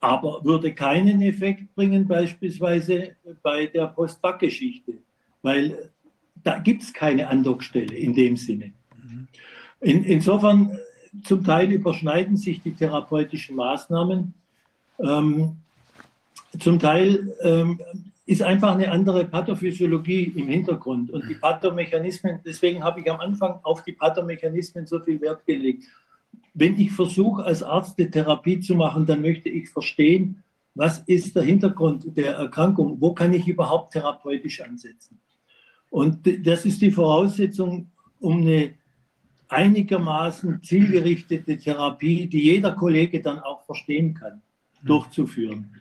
Aber 0.00 0.44
würde 0.44 0.74
keinen 0.74 1.22
Effekt 1.22 1.74
bringen 1.74 2.06
beispielsweise 2.06 3.16
bei 3.42 3.66
der 3.66 3.86
Post-Back-Geschichte, 3.86 4.94
weil 5.42 5.90
da 6.42 6.58
gibt 6.58 6.82
es 6.82 6.92
keine 6.92 7.28
Andockstelle 7.28 7.94
in 7.94 8.12
dem 8.14 8.36
Sinne. 8.36 8.72
In, 9.86 10.02
insofern, 10.02 10.80
zum 11.22 11.44
Teil 11.44 11.70
überschneiden 11.70 12.36
sich 12.36 12.60
die 12.60 12.74
therapeutischen 12.74 13.54
Maßnahmen. 13.54 14.34
Ähm, 14.98 15.58
zum 16.58 16.80
Teil 16.80 17.32
ähm, 17.40 17.80
ist 18.26 18.42
einfach 18.42 18.72
eine 18.72 18.90
andere 18.90 19.24
Pathophysiologie 19.26 20.24
im 20.34 20.48
Hintergrund 20.48 21.12
und 21.12 21.28
die 21.28 21.36
Pathomechanismen, 21.36 22.40
deswegen 22.44 22.82
habe 22.82 23.00
ich 23.00 23.08
am 23.08 23.20
Anfang 23.20 23.60
auf 23.62 23.84
die 23.84 23.92
Pathomechanismen 23.92 24.86
so 24.86 24.98
viel 24.98 25.20
Wert 25.20 25.46
gelegt. 25.46 25.84
Wenn 26.52 26.76
ich 26.80 26.90
versuche, 26.90 27.44
als 27.44 27.62
Arzt 27.62 27.96
eine 27.96 28.10
Therapie 28.10 28.58
zu 28.58 28.74
machen, 28.74 29.06
dann 29.06 29.22
möchte 29.22 29.48
ich 29.48 29.68
verstehen, 29.68 30.42
was 30.74 30.98
ist 31.06 31.36
der 31.36 31.44
Hintergrund 31.44 32.16
der 32.16 32.34
Erkrankung, 32.34 33.00
wo 33.00 33.12
kann 33.12 33.32
ich 33.32 33.46
überhaupt 33.46 33.92
therapeutisch 33.92 34.60
ansetzen. 34.62 35.20
Und 35.90 36.26
das 36.44 36.64
ist 36.64 36.82
die 36.82 36.90
Voraussetzung, 36.90 37.88
um 38.18 38.40
eine 38.40 38.74
einigermaßen 39.48 40.62
zielgerichtete 40.62 41.56
Therapie, 41.58 42.26
die 42.26 42.42
jeder 42.42 42.72
Kollege 42.72 43.20
dann 43.22 43.38
auch 43.40 43.64
verstehen 43.64 44.14
kann, 44.14 44.42
durchzuführen. 44.82 45.72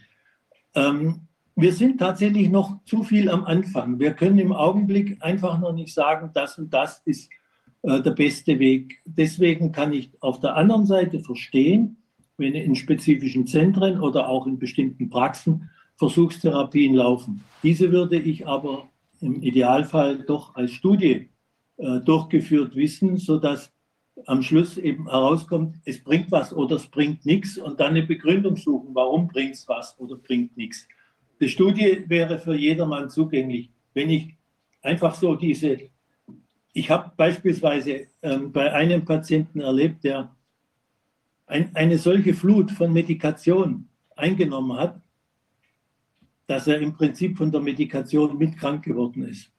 Ähm, 0.75 1.27
wir 1.55 1.71
sind 1.71 1.99
tatsächlich 1.99 2.49
noch 2.49 2.83
zu 2.85 3.03
viel 3.03 3.29
am 3.29 3.45
Anfang. 3.45 3.97
Wir 3.97 4.13
können 4.13 4.39
im 4.39 4.51
Augenblick 4.51 5.17
einfach 5.23 5.59
noch 5.59 5.73
nicht 5.73 5.93
sagen, 5.93 6.31
das 6.33 6.57
und 6.57 6.73
das 6.73 7.01
ist 7.05 7.29
äh, 7.83 8.01
der 8.01 8.11
beste 8.11 8.59
Weg. 8.59 8.99
Deswegen 9.05 9.71
kann 9.71 9.93
ich 9.93 10.11
auf 10.19 10.39
der 10.41 10.55
anderen 10.55 10.85
Seite 10.85 11.19
verstehen, 11.21 11.97
wenn 12.37 12.53
in 12.53 12.75
spezifischen 12.75 13.47
Zentren 13.47 14.01
oder 14.01 14.27
auch 14.27 14.45
in 14.47 14.59
bestimmten 14.59 15.09
Praxen 15.09 15.69
Versuchstherapien 15.97 16.93
laufen. 16.93 17.43
Diese 17.63 17.91
würde 17.91 18.19
ich 18.19 18.45
aber 18.45 18.89
im 19.21 19.41
Idealfall 19.41 20.23
doch 20.23 20.55
als 20.55 20.71
Studie 20.71 21.29
äh, 21.77 21.99
durchgeführt 22.01 22.75
wissen, 22.75 23.17
sodass 23.17 23.71
am 24.27 24.41
Schluss 24.41 24.77
eben 24.77 25.09
herauskommt, 25.09 25.77
es 25.83 26.01
bringt 26.03 26.31
was 26.31 26.53
oder 26.53 26.77
es 26.77 26.87
bringt 26.87 27.25
nichts 27.25 27.57
und 27.57 27.79
dann 27.79 27.91
eine 27.91 28.03
Begründung 28.03 28.55
suchen, 28.55 28.95
warum 28.95 29.27
bringt 29.27 29.55
es 29.55 29.67
was 29.67 29.99
oder 29.99 30.15
bringt 30.15 30.55
nichts. 30.55 30.87
Die 31.41 31.49
Studie 31.49 32.03
wäre 32.07 32.39
für 32.39 32.55
jedermann 32.55 33.09
zugänglich. 33.09 33.69
Wenn 33.93 34.09
ich 34.09 34.33
einfach 34.81 35.15
so 35.15 35.35
diese, 35.35 35.77
ich 36.73 36.89
habe 36.89 37.11
beispielsweise 37.17 38.07
ähm, 38.21 38.51
bei 38.51 38.71
einem 38.71 39.03
Patienten 39.03 39.59
erlebt, 39.59 40.03
der 40.05 40.33
ein, 41.47 41.75
eine 41.75 41.97
solche 41.97 42.33
Flut 42.33 42.71
von 42.71 42.93
Medikation 42.93 43.89
eingenommen 44.15 44.77
hat, 44.77 45.01
dass 46.47 46.67
er 46.67 46.79
im 46.79 46.93
Prinzip 46.93 47.37
von 47.37 47.51
der 47.51 47.61
Medikation 47.61 48.37
mit 48.37 48.57
krank 48.57 48.85
geworden 48.85 49.25
ist. 49.25 49.51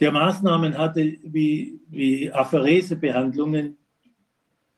Der 0.00 0.10
Maßnahmen 0.10 0.76
hatte 0.76 1.18
wie, 1.22 1.80
wie 1.88 2.30
Apheresebehandlungen 2.32 3.78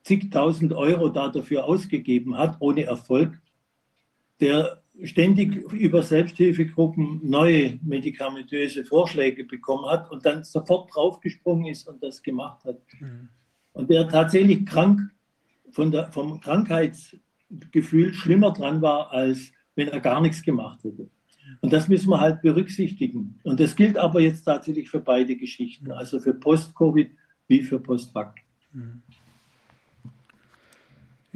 zigtausend 0.03 0.73
Euro 0.73 1.09
da 1.09 1.29
dafür 1.29 1.65
ausgegeben 1.65 2.37
hat, 2.37 2.57
ohne 2.61 2.85
Erfolg, 2.85 3.41
der 4.41 4.83
ständig 5.03 5.57
über 5.73 6.03
Selbsthilfegruppen 6.03 7.21
neue 7.23 7.79
medikamentöse 7.83 8.85
Vorschläge 8.85 9.45
bekommen 9.45 9.87
hat 9.87 10.11
und 10.11 10.25
dann 10.25 10.45
sofort 10.45 10.95
draufgesprungen 10.95 11.67
ist 11.67 11.89
und 11.89 12.03
das 12.03 12.23
gemacht 12.23 12.65
hat. 12.65 12.81
Und 13.73 13.91
der 13.91 14.09
tatsächlich 14.09 14.65
krank 14.65 15.01
von 15.71 15.91
der, 15.91 16.11
vom 16.13 16.41
Krankheitsgefühl 16.41 18.15
schlimmer 18.15 18.53
dran 18.53 18.81
war, 18.81 19.13
als 19.13 19.53
wenn 19.75 19.89
er 19.89 20.01
gar 20.01 20.21
nichts 20.21 20.43
gemacht 20.43 20.83
hätte. 20.85 21.11
Und 21.61 21.73
das 21.73 21.89
müssen 21.89 22.11
wir 22.11 22.21
halt 22.21 22.43
berücksichtigen. 22.43 23.39
Und 23.43 23.61
das 23.61 23.77
gilt 23.77 23.97
aber 23.97 24.21
jetzt 24.21 24.43
tatsächlich 24.43 24.91
für 24.91 25.01
beide 25.01 25.37
Geschichten, 25.37 25.91
also 25.91 26.21
für 26.21 26.35
Post-Covid 26.35 27.11
wie 27.49 27.63
für 27.63 27.81
Post-Vac. 27.81 28.35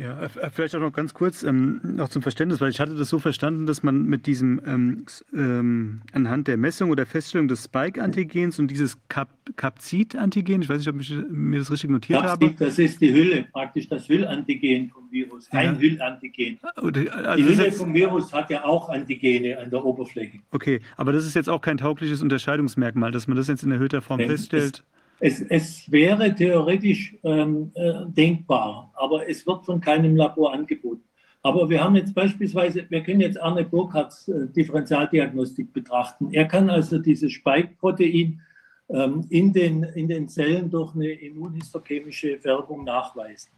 Ja, 0.00 0.18
äh, 0.22 0.50
vielleicht 0.50 0.74
auch 0.74 0.80
noch 0.80 0.94
ganz 0.94 1.12
kurz 1.12 1.42
ähm, 1.42 1.80
noch 1.82 2.08
zum 2.08 2.22
Verständnis, 2.22 2.58
weil 2.62 2.70
ich 2.70 2.80
hatte 2.80 2.94
das 2.94 3.10
so 3.10 3.18
verstanden, 3.18 3.66
dass 3.66 3.82
man 3.82 4.04
mit 4.04 4.24
diesem 4.26 4.58
ähm, 4.66 5.04
ähm, 5.34 6.00
anhand 6.12 6.48
der 6.48 6.56
Messung 6.56 6.88
oder 6.90 7.04
Feststellung 7.04 7.48
des 7.48 7.64
Spike-Antigens 7.64 8.58
und 8.58 8.68
dieses 8.68 8.96
Cap 9.08 9.28
Capsid-Antigen, 9.56 10.62
ich 10.62 10.68
weiß 10.70 10.78
nicht, 10.78 10.88
ob 10.88 11.00
ich 11.00 11.12
mir 11.28 11.58
das 11.58 11.70
richtig 11.70 11.90
notiert 11.90 12.22
habe. 12.22 12.46
Capsid, 12.46 12.60
das 12.60 12.78
ist 12.78 13.00
die 13.00 13.12
Hülle, 13.12 13.44
praktisch 13.52 13.88
das 13.88 14.08
Hüllantigen 14.08 14.88
vom 14.88 15.10
Virus, 15.10 15.48
ein 15.50 15.74
Ja. 15.74 15.80
Hüllantigen. 15.80 16.58
Die 16.94 17.10
also 17.10 17.44
ist 17.44 17.58
Hülle 17.58 17.72
vom 17.72 17.92
Virus 17.92 18.32
hat 18.32 18.48
ja 18.50 18.64
auch 18.64 18.88
Antigene 18.88 19.58
an 19.58 19.68
der 19.68 19.84
Oberfläche. 19.84 20.38
okay, 20.52 20.80
aber 20.96 21.12
das 21.12 21.26
ist 21.26 21.34
jetzt 21.34 21.50
auch 21.50 21.60
kein 21.60 21.76
taugliches 21.76 22.22
Unterscheidungsmerkmal, 22.22 23.12
dass 23.12 23.26
man 23.26 23.36
das 23.36 23.48
jetzt 23.48 23.64
in 23.64 23.70
erhöhter 23.70 24.00
Form 24.00 24.18
Nee, 24.18 24.28
feststellt. 24.28 24.76
Es, 24.76 24.99
es 25.20 25.90
wäre 25.90 26.34
theoretisch 26.34 27.14
ähm, 27.22 27.70
äh, 27.74 28.06
denkbar, 28.06 28.90
aber 28.94 29.28
es 29.28 29.46
wird 29.46 29.64
von 29.64 29.80
keinem 29.80 30.16
Labor 30.16 30.52
angeboten. 30.52 31.04
Aber 31.42 31.68
wir 31.70 31.82
haben 31.82 31.96
jetzt 31.96 32.14
beispielsweise, 32.14 32.84
wir 32.88 33.02
können 33.02 33.20
jetzt 33.20 33.40
Arne 33.40 33.64
Burkhardts 33.64 34.28
äh, 34.28 34.46
Differentialdiagnostik 34.48 35.72
betrachten. 35.72 36.30
Er 36.32 36.46
kann 36.46 36.68
also 36.68 36.98
dieses 36.98 37.32
Spike-Protein 37.32 38.40
ähm, 38.88 39.26
in, 39.30 39.52
den, 39.52 39.82
in 39.82 40.08
den 40.08 40.28
Zellen 40.28 40.70
durch 40.70 40.94
eine 40.94 41.10
immunhistochemische 41.10 42.38
Färbung 42.38 42.84
nachweisen. 42.84 43.50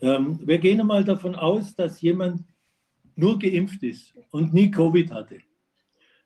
Ähm, 0.00 0.38
wir 0.42 0.58
gehen 0.58 0.80
einmal 0.80 1.04
davon 1.04 1.34
aus, 1.34 1.74
dass 1.74 2.00
jemand 2.00 2.42
nur 3.16 3.38
geimpft 3.38 3.82
ist 3.82 4.14
und 4.30 4.52
nie 4.52 4.70
Covid 4.70 5.10
hatte. 5.12 5.38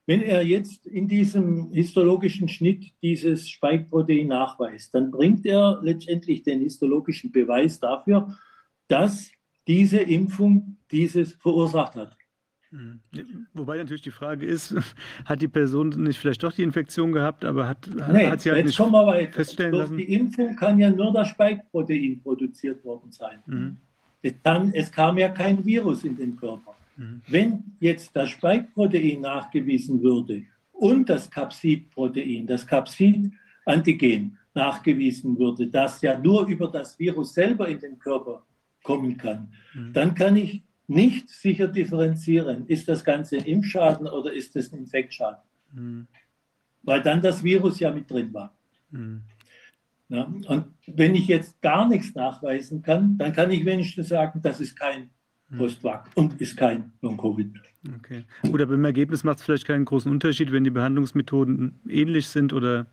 Wenn 0.08 0.23
er 0.23 0.42
jetzt 0.42 0.87
in 0.87 1.07
diesem 1.07 1.71
histologischen 1.71 2.49
Schnitt 2.49 2.94
dieses 3.03 3.47
Spike-Protein 3.47 4.28
nachweist, 4.28 4.94
dann 4.94 5.10
bringt 5.10 5.44
er 5.44 5.81
letztendlich 5.83 6.42
den 6.42 6.60
histologischen 6.62 7.31
Beweis 7.31 7.78
dafür, 7.78 8.35
dass 8.89 9.31
diese 9.67 9.99
Impfung 9.99 10.78
dieses 10.91 11.35
verursacht 11.35 11.94
hat. 11.97 12.17
Mhm. 12.71 13.01
Wobei 13.53 13.76
natürlich 13.76 14.01
die 14.01 14.10
Frage 14.10 14.47
ist, 14.47 14.74
hat 15.26 15.42
die 15.42 15.49
Person 15.49 15.91
nicht 15.91 16.19
vielleicht 16.19 16.42
doch 16.42 16.55
die 16.55 16.62
Infektion 16.62 17.12
gehabt, 17.12 17.44
aber 17.44 17.69
hat, 17.69 17.87
Nee, 18.10 18.28
hat 18.28 18.41
sie 18.41 18.51
halt 18.51 18.65
jetzt 18.65 18.81
nicht 18.81 19.35
feststellen 19.35 19.73
Durch 19.73 19.83
lassen? 19.83 19.99
die 19.99 20.15
Impfung 20.15 20.57
kann 20.57 20.78
ja 20.78 20.89
nur 20.89 21.12
das 21.12 21.28
Spike-Protein 21.28 22.23
produziert 22.23 22.83
worden 22.83 23.12
sein. 23.12 23.41
Mhm. 23.44 23.76
Es, 24.23 24.33
kann, 24.42 24.73
es 24.73 24.91
kam 24.91 25.19
ja 25.19 25.28
kein 25.28 25.62
Virus 25.62 26.03
in 26.05 26.17
den 26.17 26.35
Körper. 26.35 26.78
Mhm. 26.98 27.22
Wenn 27.28 27.64
jetzt 27.81 28.14
das 28.14 28.31
Spike-Protein 28.31 29.20
nachgewiesen 29.20 30.02
würde 30.02 30.44
und 30.72 31.08
das 31.08 31.31
Capsid-Protein, 31.31 32.47
das 32.47 32.66
Capsid-Antigen 32.66 34.36
nachgewiesen 34.54 35.38
würde, 35.38 35.68
das 35.68 36.02
ja 36.02 36.18
nur 36.18 36.47
über 36.48 36.68
das 36.68 36.98
Virus 36.98 37.32
selber 37.34 37.68
in 37.68 37.78
den 37.78 37.98
Körper 37.98 38.44
kommen 38.82 39.16
kann, 39.16 39.52
Mhm. 39.74 39.92
dann 39.92 40.14
kann 40.14 40.36
ich 40.36 40.62
nicht 40.88 41.28
sicher 41.28 41.68
differenzieren, 41.68 42.66
ist 42.66 42.88
das 42.88 43.04
Ganze 43.04 43.36
ein 43.38 43.44
Impfschaden 43.44 44.06
oder 44.08 44.32
ist 44.32 44.56
es 44.56 44.72
ein 44.72 44.81
Infektschaden, 44.81 45.42
Mhm. 45.72 46.08
weil 46.82 47.02
dann 47.02 47.22
das 47.22 47.44
Virus 47.44 47.78
ja 47.78 47.92
mit 47.92 48.10
drin 48.10 48.32
war. 48.34 48.56
Mhm. 48.90 49.22
Ja, 50.08 50.24
und 50.24 50.74
wenn 50.86 51.14
ich 51.14 51.28
jetzt 51.28 51.60
gar 51.60 51.86
nichts 51.86 52.14
nachweisen 52.14 52.82
kann, 52.82 53.18
dann 53.18 53.32
kann 53.34 53.50
ich 53.50 53.64
wenigstens 53.64 54.08
sagen, 54.08 54.40
das 54.42 54.58
ist 54.58 54.74
kein 54.74 55.10
Mhm. 55.50 55.58
Postvac 55.58 56.10
und 56.14 56.40
ist 56.40 56.56
kein 56.56 56.92
Long-Covid. 57.02 57.50
Okay. 57.97 58.24
Gut, 58.42 58.60
aber 58.60 58.74
im 58.74 58.84
Ergebnis 58.84 59.24
macht 59.24 59.38
es 59.38 59.44
vielleicht 59.44 59.66
keinen 59.66 59.84
großen 59.84 60.10
Unterschied, 60.10 60.52
wenn 60.52 60.64
die 60.64 60.70
Behandlungsmethoden 60.70 61.81
ähnlich 61.88 62.28
sind 62.28 62.52
oder 62.52 62.86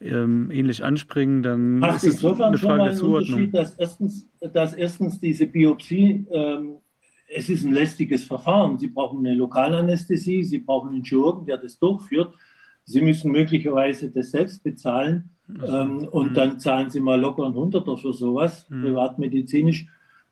ähm, 0.00 0.50
ähnlich 0.50 0.82
anspringen, 0.84 1.42
dann 1.42 1.78
Macht 1.78 1.96
ist 2.04 2.04
es 2.04 2.24
eine 2.24 2.58
schon 2.58 2.68
Frage 2.68 2.78
mal 2.78 2.78
der 2.78 2.88
einen 2.90 2.96
Zuordnung. 2.96 3.40
Unterschied, 3.40 3.54
dass 3.54 3.74
erstens, 3.76 4.26
dass 4.40 4.74
erstens 4.74 5.20
diese 5.20 5.46
Biopsie, 5.46 6.26
ähm, 6.30 6.76
es 7.28 7.48
ist 7.48 7.64
ein 7.64 7.72
lästiges 7.72 8.24
Verfahren. 8.24 8.78
Sie 8.78 8.88
brauchen 8.88 9.18
eine 9.24 9.34
Lokalanästhesie, 9.36 10.42
Sie 10.42 10.58
brauchen 10.58 10.90
einen 10.94 11.04
Chirurgen, 11.04 11.46
der 11.46 11.58
das 11.58 11.78
durchführt. 11.78 12.34
Sie 12.84 13.00
müssen 13.02 13.30
möglicherweise 13.30 14.10
das 14.10 14.30
selbst 14.32 14.62
bezahlen 14.64 15.30
ähm, 15.48 15.98
und 16.10 16.30
Mhm. 16.32 16.34
dann 16.34 16.58
zahlen 16.60 16.90
Sie 16.90 16.98
mal 17.00 17.20
locker 17.20 17.44
ein 17.46 17.54
Hunderter 17.54 17.96
für 17.96 18.12
sowas, 18.12 18.68
Mhm. 18.70 18.82
privatmedizinisch. 18.82 19.86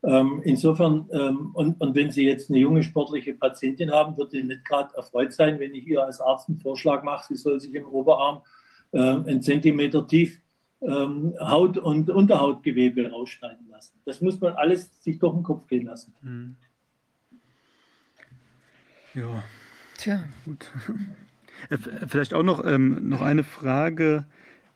Ähm, 0.05 0.41
insofern, 0.45 1.09
ähm, 1.13 1.51
und, 1.55 1.81
und 1.81 1.95
wenn 1.95 2.11
Sie 2.11 2.25
jetzt 2.25 2.51
eine 2.51 2.61
junge 2.61 2.83
sportliche 2.83 3.35
Patientin 3.35 3.91
haben, 3.91 4.17
wird 4.17 4.33
die 4.33 4.43
nicht 4.43 4.65
gerade 4.65 4.95
erfreut 4.97 5.33
sein, 5.33 5.59
wenn 5.59 5.75
ich 5.75 5.87
ihr 5.87 6.05
als 6.05 6.21
Arzt 6.21 6.49
einen 6.49 6.59
Vorschlag 6.59 7.03
mache, 7.03 7.27
sie 7.29 7.37
soll 7.37 7.61
sich 7.61 7.75
im 7.75 7.87
Oberarm 7.87 8.43
äh, 8.93 8.99
einen 8.99 9.43
Zentimeter 9.43 10.07
tief 10.07 10.41
ähm, 10.83 11.35
Haut- 11.41 11.79
und 11.79 12.11
Unterhautgewebe 12.11 13.13
ausschneiden 13.13 13.69
lassen. 13.71 13.99
Das 14.05 14.21
muss 14.21 14.41
man 14.41 14.55
alles 14.55 15.03
sich 15.03 15.19
durch 15.19 15.35
den 15.35 15.43
Kopf 15.43 15.67
gehen 15.67 15.87
lassen. 15.87 16.15
Mhm. 16.23 16.57
Ja, 19.15 19.43
Tja, 19.99 20.25
gut. 20.45 20.71
Äh, 21.71 21.77
Vielleicht 22.07 22.35
auch 22.35 22.45
noch, 22.45 22.65
ähm, 22.65 23.09
noch 23.09 23.21
eine 23.21 23.43
Frage, 23.43 24.27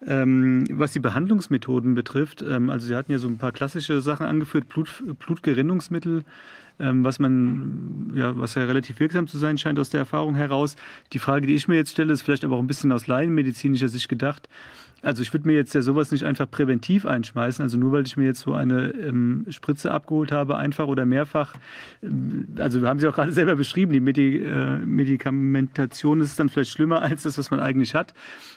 ähm, 0.06 0.66
was 0.70 0.92
die 0.92 1.00
Behandlungsmethoden 1.00 1.94
betrifft. 1.94 2.42
Ähm, 2.42 2.70
also 2.70 2.86
Sie 2.86 2.94
hatten 2.94 3.12
ja 3.12 3.18
so 3.18 3.28
ein 3.28 3.38
paar 3.38 3.52
klassische 3.52 4.00
Sachen 4.00 4.26
angeführt, 4.26 4.68
Blut, 4.68 5.02
Blutgerinnungsmittel, 5.18 6.24
ähm, 6.80 7.04
was 7.04 7.18
man, 7.18 8.12
ja, 8.14 8.36
was 8.36 8.54
ja 8.54 8.64
relativ 8.64 8.98
wirksam 9.00 9.28
zu 9.28 9.38
sein 9.38 9.58
scheint 9.58 9.78
aus 9.78 9.90
der 9.90 10.00
Erfahrung 10.00 10.34
heraus. 10.34 10.76
Die 11.12 11.18
Frage, 11.18 11.46
die 11.46 11.54
ich 11.54 11.68
mir 11.68 11.76
jetzt 11.76 11.92
stelle, 11.92 12.12
ist 12.12 12.22
vielleicht 12.22 12.44
aber 12.44 12.56
auch 12.56 12.60
ein 12.60 12.66
bisschen 12.66 12.92
aus 12.92 13.06
laienmedizinischer 13.06 13.88
Sicht 13.88 14.08
gedacht. 14.08 14.48
Also 15.04 15.20
ich 15.22 15.32
würde 15.34 15.48
mir 15.48 15.54
jetzt 15.54 15.74
ja 15.74 15.82
sowas 15.82 16.12
nicht 16.12 16.24
einfach 16.24 16.48
präventiv 16.48 17.06
einschmeißen. 17.06 17.60
Also 17.62 17.76
nur 17.76 17.90
weil 17.90 18.06
ich 18.06 18.16
mir 18.16 18.24
jetzt 18.26 18.40
so 18.40 18.54
eine 18.54 18.90
ähm, 18.92 19.44
Spritze 19.50 19.90
abgeholt 19.90 20.30
habe, 20.30 20.56
einfach 20.56 20.86
oder 20.86 21.04
mehrfach. 21.06 21.54
ähm, 22.04 22.46
Also 22.58 22.86
haben 22.86 23.00
Sie 23.00 23.08
auch 23.08 23.14
gerade 23.14 23.32
selber 23.32 23.56
beschrieben, 23.56 23.92
die 23.92 23.98
Medi 24.00 24.38
äh, 24.38 24.78
Medikamentation 24.78 26.20
ist 26.20 26.38
dann 26.38 26.48
vielleicht 26.48 26.70
schlimmer 26.70 27.02
als 27.02 27.24
das, 27.24 27.36
was 27.38 27.50
man 27.50 27.60
eigentlich 27.60 27.94
hat. 27.94 28.14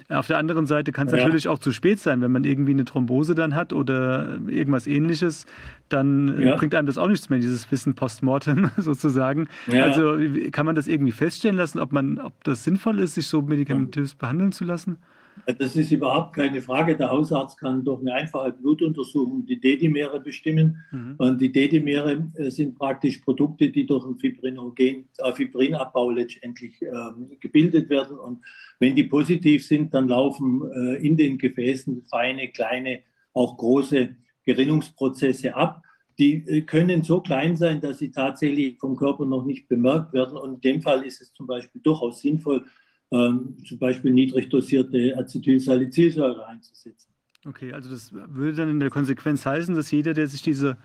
Auf 0.09 0.27
der 0.27 0.37
anderen 0.37 0.65
Seite 0.67 0.91
kann 0.91 1.07
es 1.07 1.13
Ja. 1.13 1.19
natürlich 1.19 1.47
auch 1.47 1.59
zu 1.59 1.71
spät 1.71 1.99
sein, 1.99 2.21
wenn 2.21 2.31
man 2.31 2.43
irgendwie 2.43 2.71
eine 2.73 2.85
Thrombose 2.85 3.33
dann 3.35 3.55
hat 3.55 3.73
oder 3.73 4.37
irgendwas 4.47 4.87
ähnliches, 4.87 5.45
dann 5.89 6.37
äh, 6.39 6.45
Ja. 6.49 6.55
bringt 6.57 6.75
einem 6.75 6.85
das 6.87 6.97
auch 6.97 7.07
nichts 7.07 7.29
mehr, 7.29 7.39
dieses 7.39 7.71
Wissen 7.71 7.95
postmortem 7.95 8.69
sozusagen. 8.77 9.47
Ja. 9.67 9.83
Also 9.83 10.17
kann 10.51 10.65
man 10.67 10.75
das 10.75 10.87
irgendwie 10.87 11.11
feststellen 11.11 11.57
lassen, 11.57 11.79
ob 11.79 11.91
man, 11.91 12.19
ob 12.19 12.43
das 12.43 12.63
sinnvoll 12.63 12.99
ist, 12.99 13.15
sich 13.15 13.27
so 13.27 13.41
medikamentös 13.41 14.13
behandeln 14.15 14.51
zu 14.51 14.63
lassen? 14.63 14.97
Das 15.45 15.75
ist 15.75 15.91
überhaupt 15.91 16.33
keine 16.33 16.61
Frage. 16.61 16.97
Der 16.97 17.11
Hausarzt 17.11 17.59
kann 17.59 17.83
durch 17.83 18.01
eine 18.01 18.13
einfache 18.13 18.51
Blutuntersuchung 18.51 19.45
die 19.45 19.59
Dedimere 19.59 20.19
bestimmen. 20.19 20.83
Mhm. 20.91 21.15
Und 21.17 21.41
die 21.41 21.51
Dedimere 21.51 22.27
äh, 22.35 22.49
sind 22.49 22.77
praktisch 22.77 23.19
Produkte, 23.19 23.69
die 23.69 23.85
durch 23.85 24.05
einen 24.05 24.17
Fibrinogen, 24.17 25.07
äh, 25.17 25.33
Fibrinabbau 25.33 26.09
letztendlich 26.09 26.81
ähm, 26.81 27.29
gebildet 27.39 27.89
werden. 27.89 28.17
Und 28.17 28.39
wenn 28.79 28.95
die 28.95 29.03
positiv 29.03 29.65
sind, 29.65 29.93
dann 29.93 30.07
laufen 30.07 30.63
äh, 30.71 30.95
in 31.05 31.15
den 31.15 31.37
Gefäßen 31.37 32.03
feine, 32.09 32.49
kleine, 32.49 33.01
auch 33.33 33.55
große 33.57 34.15
Gerinnungsprozesse 34.45 35.55
ab. 35.55 35.83
Die 36.17 36.43
äh, 36.47 36.61
können 36.61 37.03
so 37.03 37.21
klein 37.21 37.55
sein, 37.55 37.81
dass 37.81 37.99
sie 37.99 38.09
tatsächlich 38.09 38.79
vom 38.79 38.95
Körper 38.95 39.25
noch 39.25 39.45
nicht 39.45 39.67
bemerkt 39.67 40.13
werden. 40.13 40.37
Und 40.37 40.55
in 40.55 40.61
dem 40.61 40.81
Fall 40.81 41.05
ist 41.05 41.21
es 41.21 41.33
zum 41.33 41.45
Beispiel 41.45 41.81
durchaus 41.81 42.21
sinnvoll, 42.21 42.65
ähm, 43.11 43.57
zum 43.65 43.79
Beispiel 43.79 44.11
niedrig 44.11 44.49
dosierte 44.49 45.15
Acetylsalicylsäure 45.17 46.47
einzusetzen. 46.47 47.13
Okay, 47.47 47.71
also 47.73 47.89
das 47.89 48.11
würde 48.11 48.53
dann 48.53 48.69
in 48.69 48.79
der 48.79 48.89
Konsequenz 48.89 49.45
heißen, 49.45 49.75
dass 49.75 49.91
jeder, 49.91 50.13
der 50.13 50.27
sich 50.27 50.41
diese 50.41 50.77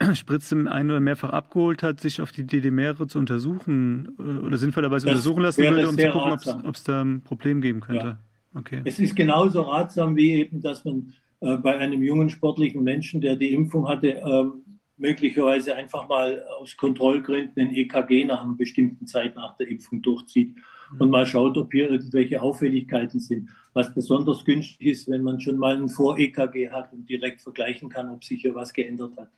Spritze 0.14 0.56
ein- 0.70 0.90
oder 0.90 1.00
mehrfach 1.00 1.30
abgeholt 1.30 1.82
hat, 1.82 2.00
sich 2.00 2.20
auf 2.20 2.32
die 2.32 2.44
DDMere 2.44 3.06
zu 3.06 3.18
untersuchen 3.18 4.16
äh, 4.18 4.22
oder 4.44 4.58
sinnvollerweise 4.58 5.06
Das 5.06 5.14
untersuchen 5.16 5.42
lassen 5.42 5.62
würde, 5.62 5.88
um 5.88 5.98
zu 5.98 6.10
gucken, 6.10 6.66
ob 6.66 6.74
es 6.74 6.84
da 6.84 7.02
ein 7.02 7.22
Problem 7.22 7.60
geben 7.60 7.80
könnte. 7.80 8.18
Okay. 8.54 8.82
Es 8.84 8.98
ist 8.98 9.14
genauso 9.14 9.62
ratsam 9.62 10.16
wie 10.16 10.32
eben, 10.32 10.60
dass 10.60 10.84
man 10.84 11.12
äh, 11.40 11.56
bei 11.56 11.78
einem 11.78 12.02
jungen 12.02 12.28
sportlichen 12.28 12.82
Menschen, 12.82 13.20
der 13.20 13.36
die 13.36 13.52
Impfung 13.52 13.88
hatte, 13.88 14.08
ähm, 14.08 14.64
möglicherweise 14.96 15.76
einfach 15.76 16.08
mal 16.08 16.44
aus 16.58 16.76
Kontrollgründen 16.76 17.68
ein 17.68 17.74
EKG 17.74 18.24
nach 18.24 18.42
einer 18.42 18.54
bestimmten 18.54 19.06
Zeit 19.06 19.36
nach 19.36 19.56
der 19.56 19.68
Impfung 19.68 20.02
durchzieht 20.02 20.56
und 20.98 21.10
mal 21.10 21.26
schaut, 21.26 21.56
ob 21.56 21.72
hier 21.72 21.90
irgendwelche 21.90 22.40
Auffälligkeiten 22.42 23.20
sind. 23.20 23.48
Was 23.72 23.92
besonders 23.94 24.44
günstig 24.44 24.86
ist, 24.86 25.08
wenn 25.08 25.22
man 25.22 25.40
schon 25.40 25.56
mal 25.56 25.76
ein 25.76 25.88
Vor-EKG 25.88 26.70
hat 26.70 26.92
und 26.92 27.08
direkt 27.08 27.40
vergleichen 27.40 27.88
kann, 27.88 28.10
ob 28.10 28.24
sich 28.24 28.42
hier 28.42 28.54
was 28.54 28.72
geändert 28.72 29.12
hat. 29.16 29.28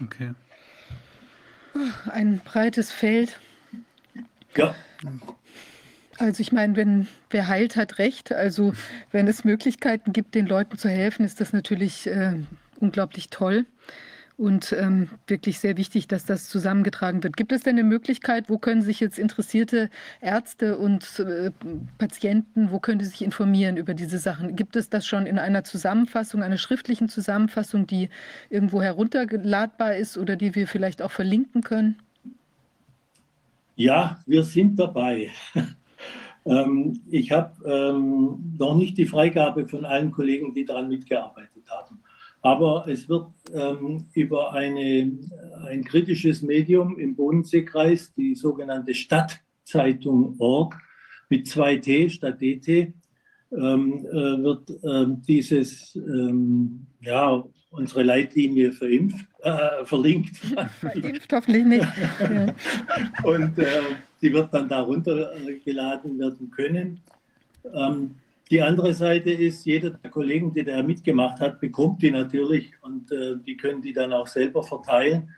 okay. 0.00 0.32
ein 2.10 2.40
breites 2.44 2.90
Feld. 2.90 3.38
Ja, 4.56 4.74
Also 6.18 6.40
ich 6.40 6.50
meine, 6.50 6.74
wenn 6.74 7.06
wer 7.30 7.48
heilt, 7.48 7.76
hat 7.76 7.98
recht. 7.98 8.32
Also 8.32 8.72
wenn 9.12 9.28
es 9.28 9.44
Möglichkeiten 9.44 10.12
gibt, 10.12 10.34
den 10.34 10.46
Leuten 10.46 10.78
zu 10.78 10.88
helfen, 10.88 11.24
ist 11.24 11.40
das 11.40 11.52
natürlich 11.52 12.06
äh, 12.06 12.34
unglaublich 12.80 13.28
toll 13.28 13.66
und 14.38 14.72
ähm, 14.72 15.08
wirklich 15.26 15.58
sehr 15.58 15.76
wichtig, 15.76 16.06
dass 16.06 16.24
das 16.24 16.48
zusammengetragen 16.48 17.24
wird. 17.24 17.36
Gibt 17.36 17.50
es 17.50 17.62
denn 17.62 17.74
eine 17.74 17.82
Möglichkeit, 17.82 18.48
wo 18.48 18.56
können 18.56 18.82
sich 18.82 19.00
jetzt 19.00 19.18
interessierte 19.18 19.90
Ärzte 20.20 20.78
und 20.78 21.18
äh, 21.18 21.50
Patienten, 21.98 22.70
wo 22.70 22.78
können 22.78 23.00
die 23.00 23.04
sich 23.04 23.22
informieren 23.22 23.76
über 23.76 23.94
diese 23.94 24.18
Sachen? 24.18 24.54
Gibt 24.54 24.76
es 24.76 24.88
das 24.88 25.06
schon 25.06 25.26
in 25.26 25.40
einer 25.40 25.64
Zusammenfassung, 25.64 26.44
einer 26.44 26.56
schriftlichen 26.56 27.08
Zusammenfassung, 27.08 27.88
die 27.88 28.10
irgendwo 28.48 28.80
herunterladbar 28.80 29.96
ist 29.96 30.16
oder 30.16 30.36
die 30.36 30.54
wir 30.54 30.68
vielleicht 30.68 31.02
auch 31.02 31.10
verlinken 31.10 31.62
können? 31.62 31.96
Ja, 33.74 34.20
wir 34.24 34.44
sind 34.44 34.78
dabei. 34.78 35.32
ähm, 36.44 37.00
ich 37.10 37.32
habe 37.32 37.54
ähm, 37.64 38.54
noch 38.56 38.76
nicht 38.76 38.96
die 38.98 39.06
Freigabe 39.06 39.66
von 39.66 39.84
allen 39.84 40.12
Kollegen, 40.12 40.54
die 40.54 40.64
daran 40.64 40.88
mitgearbeitet 40.88 41.64
haben. 41.68 41.98
Aber 42.40 42.86
es 42.88 43.08
wird 43.08 43.26
ähm, 43.52 44.06
über 44.14 44.52
eine, 44.52 45.18
ein 45.66 45.84
kritisches 45.84 46.42
Medium 46.42 46.98
im 46.98 47.16
Bodenseekreis, 47.16 48.12
die 48.14 48.34
sogenannte 48.34 48.94
Stadtzeitung 48.94 50.36
Org 50.38 50.76
mit 51.28 51.46
2T 51.46 52.10
statt 52.10 52.40
DT, 52.40 52.92
ähm, 53.50 54.06
äh, 54.06 54.42
wird 54.42 54.70
ähm, 54.84 55.22
dieses, 55.26 55.96
ähm, 55.96 56.86
ja, 57.00 57.42
unsere 57.70 58.02
Leitlinie 58.02 58.72
verimpft, 58.72 59.26
äh, 59.40 59.84
verlinkt. 59.84 60.40
Impft 60.94 61.32
hoffentlich 61.32 61.64
nicht. 61.64 61.86
Ja. 62.20 62.54
Und 63.24 63.58
äh, 63.58 63.82
die 64.22 64.32
wird 64.32 64.52
dann 64.52 64.68
da 64.68 64.80
runtergeladen 64.80 66.18
werden 66.18 66.50
können. 66.50 67.00
Die 68.50 68.62
andere 68.62 68.94
Seite 68.94 69.30
ist, 69.30 69.66
jeder 69.66 69.90
der 69.90 70.10
Kollegen, 70.10 70.54
die 70.54 70.64
da 70.64 70.82
mitgemacht 70.82 71.40
hat, 71.40 71.60
bekommt 71.60 72.02
die 72.02 72.10
natürlich 72.10 72.72
und 72.82 73.12
äh, 73.12 73.36
die 73.46 73.56
können 73.56 73.82
die 73.82 73.92
dann 73.92 74.12
auch 74.12 74.26
selber 74.26 74.62
verteilen. 74.62 75.30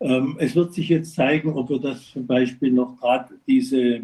Ähm, 0.00 0.36
es 0.38 0.54
wird 0.54 0.74
sich 0.74 0.88
jetzt 0.88 1.14
zeigen, 1.14 1.52
ob 1.52 1.68
wir 1.68 1.78
das 1.78 2.12
zum 2.12 2.26
Beispiel 2.26 2.72
noch 2.72 2.96
gerade 2.98 3.34
diese 3.46 4.00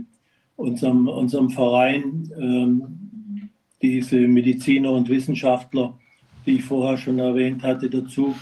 unserem, 0.56 1.08
unserem 1.08 1.50
Verein, 1.50 2.30
ähm, 2.38 3.50
diese 3.80 4.16
Mediziner 4.16 4.92
und 4.92 5.08
Wissenschaftler, 5.08 5.98
die 6.44 6.56
ich 6.56 6.64
vorher 6.64 6.98
schon 6.98 7.18
erwähnt 7.18 7.62
hatte, 7.62 7.88
dazu 7.88 8.34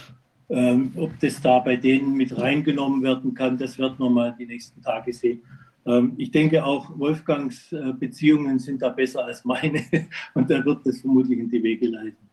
Ähm, 0.50 0.92
ob 0.96 1.10
das 1.20 1.42
da 1.42 1.58
bei 1.58 1.76
denen 1.76 2.14
mit 2.14 2.32
reingenommen 2.34 3.02
werden 3.02 3.34
kann, 3.34 3.58
das 3.58 3.76
wird 3.76 3.98
man 3.98 4.14
mal 4.14 4.34
die 4.38 4.46
nächsten 4.46 4.80
Tage 4.80 5.12
sehen. 5.12 5.42
Ähm, 5.86 6.14
ich 6.16 6.30
denke 6.30 6.64
auch, 6.64 6.98
Wolfgangs 6.98 7.72
äh, 7.72 7.92
Beziehungen 7.92 8.58
sind 8.58 8.82
da 8.82 8.88
besser 8.88 9.24
als 9.24 9.44
meine 9.44 9.84
und 10.34 10.50
er 10.50 10.64
wird 10.64 10.86
das 10.86 11.00
vermutlich 11.00 11.38
in 11.38 11.50
die 11.50 11.62
Wege 11.62 11.86
leiten. 11.86 12.28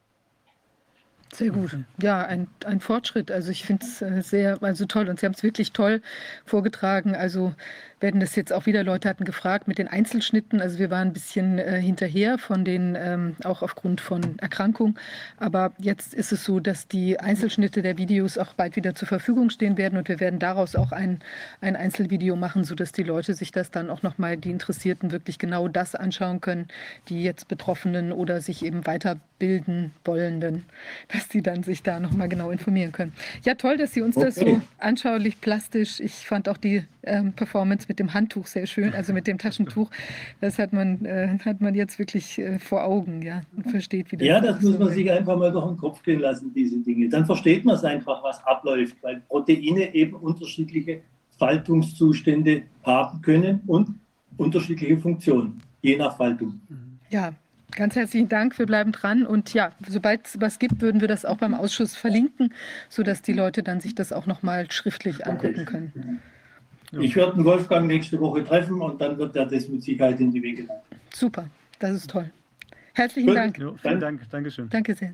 Sehr 1.34 1.50
gut. 1.50 1.78
Ja, 2.02 2.26
ein, 2.26 2.48
ein 2.66 2.80
Fortschritt. 2.80 3.30
Also 3.30 3.52
ich 3.52 3.66
finde 3.66 3.86
es 3.86 4.02
äh, 4.02 4.22
sehr, 4.22 4.64
also 4.64 4.86
toll. 4.86 5.10
Und 5.10 5.20
Sie 5.20 5.26
haben 5.26 5.34
es 5.34 5.44
wirklich 5.44 5.74
toll 5.74 6.02
vorgetragen. 6.46 7.14
Also 7.14 7.54
werden 8.00 8.20
das 8.20 8.36
jetzt 8.36 8.52
auch 8.52 8.66
wieder, 8.66 8.84
Leute 8.84 9.08
hatten 9.08 9.24
gefragt 9.24 9.68
mit 9.68 9.78
den 9.78 9.88
Einzelschnitten. 9.88 10.62
Also 10.62 10.80
wir 10.80 10.90
waren 10.90 11.10
ein 11.10 11.14
bisschen 11.14 11.60
äh, 11.60 11.82
hinterher 11.82 12.38
von 12.38 12.66
den, 12.66 12.98
ähm, 13.00 13.36
auch 13.44 13.62
aufgrund 13.62 14.02
von 14.02 14.38
Erkrankung. 14.40 15.00
Aber 15.38 15.74
jetzt 15.78 16.14
ist 16.14 16.32
es 16.32 16.44
so, 16.44 16.60
dass 16.60 16.88
die 16.88 17.20
Einzelschnitte 17.20 17.82
der 17.82 17.98
Videos 17.98 18.38
auch 18.38 18.54
bald 18.54 18.76
wieder 18.76 18.96
zur 18.96 19.08
Verfügung 19.08 19.50
stehen 19.50 19.78
werden 19.78 19.98
und 19.98 20.10
wir 20.10 20.20
werden 20.20 20.40
daraus 20.40 20.76
auch 20.76 20.92
ein, 20.92 21.20
ein 21.62 21.76
Einzelvideo 21.76 22.36
machen, 22.36 22.66
sodass 22.66 22.92
die 22.92 23.04
Leute 23.04 23.34
sich 23.34 23.52
das 23.52 23.72
dann 23.72 23.90
auch 23.90 24.04
nochmal, 24.04 24.38
die 24.38 24.52
Interessierten 24.52 25.12
wirklich 25.12 25.40
genau 25.40 25.68
das 25.68 25.96
anschauen 25.96 26.42
können, 26.42 26.68
die 27.08 27.24
jetzt 27.24 27.48
Betroffenen 27.48 28.12
oder 28.12 28.42
sich 28.42 28.66
eben 28.66 28.86
weiterbilden 28.86 29.94
wollenden, 30.04 30.66
dass 31.14 31.30
die 31.30 31.42
dann 31.42 31.64
sich 31.64 31.82
da 31.82 32.00
nochmal 32.00 32.28
genau 32.28 32.52
informieren 32.52 32.92
können. 32.92 33.14
Ja, 33.44 33.56
toll, 33.56 33.78
dass 33.78 33.94
Sie 33.94 34.02
uns 34.02 34.18
okay. 34.18 34.26
das 34.26 34.36
so 34.36 34.62
anschaulich, 34.80 35.40
plastisch, 35.40 36.00
ich 36.02 36.28
fand 36.28 36.50
auch 36.50 36.58
die 36.58 36.84
ähm, 37.04 37.34
Performance 37.34 37.85
mit 37.88 38.00
dem 38.00 38.14
Handtuch 38.14 38.48
sehr 38.48 38.68
schön, 38.68 38.94
also 38.94 39.14
mit 39.14 39.28
dem 39.28 39.38
Taschentuch. 39.46 39.90
Das 40.42 40.60
hat 40.60 40.74
man, 40.74 41.06
äh, 41.06 41.38
hat 41.44 41.62
man 41.62 41.76
jetzt 41.76 42.00
wirklich 42.00 42.40
äh, 42.40 42.60
vor 42.60 42.84
Augen, 42.84 43.22
ja, 43.22 43.42
und 43.56 43.70
versteht, 43.70 44.12
wie 44.12 44.18
das 44.18 44.28
Ja, 44.28 44.40
das 44.40 44.62
muss 44.62 44.78
man 44.78 44.92
sich 44.92 45.10
einfach 45.12 45.38
mal 45.38 45.52
durch 45.52 45.66
den 45.66 45.78
Kopf 45.78 46.04
gehen 46.04 46.20
lassen, 46.20 46.54
diese 46.54 46.80
Dinge. 46.80 47.10
Dann 47.10 47.26
versteht 47.26 47.66
man 47.66 47.76
es 47.76 47.84
einfach, 47.84 48.24
was 48.24 48.44
abläuft, 48.46 48.96
weil 49.02 49.22
Proteine 49.28 49.94
eben 49.94 50.16
unterschiedliche 50.16 51.02
Faltungszustände 51.38 52.64
haben 52.84 53.22
können 53.22 53.62
und 53.68 53.90
unterschiedliche 54.38 54.98
Funktionen, 54.98 55.62
je 55.82 55.98
nach 55.98 56.16
Faltung. 56.16 56.60
Ja, 57.10 57.34
Ganz 57.72 57.96
herzlichen 57.96 58.30
Dank, 58.30 58.58
wir 58.58 58.68
bleiben 58.68 58.92
dran 58.92 59.26
und 59.26 59.54
ja, 59.54 59.72
sobald 59.88 60.28
es 60.28 60.40
was 60.40 60.60
gibt, 60.60 60.82
würden 60.82 61.02
wir 61.02 61.10
das 61.10 61.26
auch 61.26 61.38
beim 61.38 61.54
Ausschuss 61.54 61.96
verlinken, 61.96 62.54
sodass 62.90 63.22
die 63.22 63.34
Leute 63.34 63.64
dann 63.64 63.82
sich 63.82 63.96
das 63.96 64.14
auch 64.14 64.28
nochmal 64.28 64.72
schriftlich 64.72 65.26
angucken 65.28 65.66
können. 65.66 66.22
Ich 67.02 67.16
werde 67.16 67.36
den 67.36 67.46
Wolfgang 67.46 67.88
nächste 67.88 68.20
Woche 68.20 68.44
treffen 68.44 68.82
und 68.82 69.00
dann 69.02 69.18
wird 69.18 69.36
er 69.36 69.46
das 69.46 69.68
mit 69.68 69.84
Sicherheit 69.84 70.20
in 70.20 70.32
die 70.32 70.42
Wege 70.42 70.64
leiten. 70.64 71.00
Super, 71.14 71.48
das 71.80 71.92
ist 71.92 72.10
toll. 72.10 72.30
Herzlichen 72.94 73.28
Gut. 73.28 73.38
Dank. 73.38 73.58
Ja, 73.58 73.74
vielen 73.82 74.00
Dank, 74.00 74.30
Dankeschön. 74.30 74.70
Danke 74.70 74.96
sehr. 74.96 75.14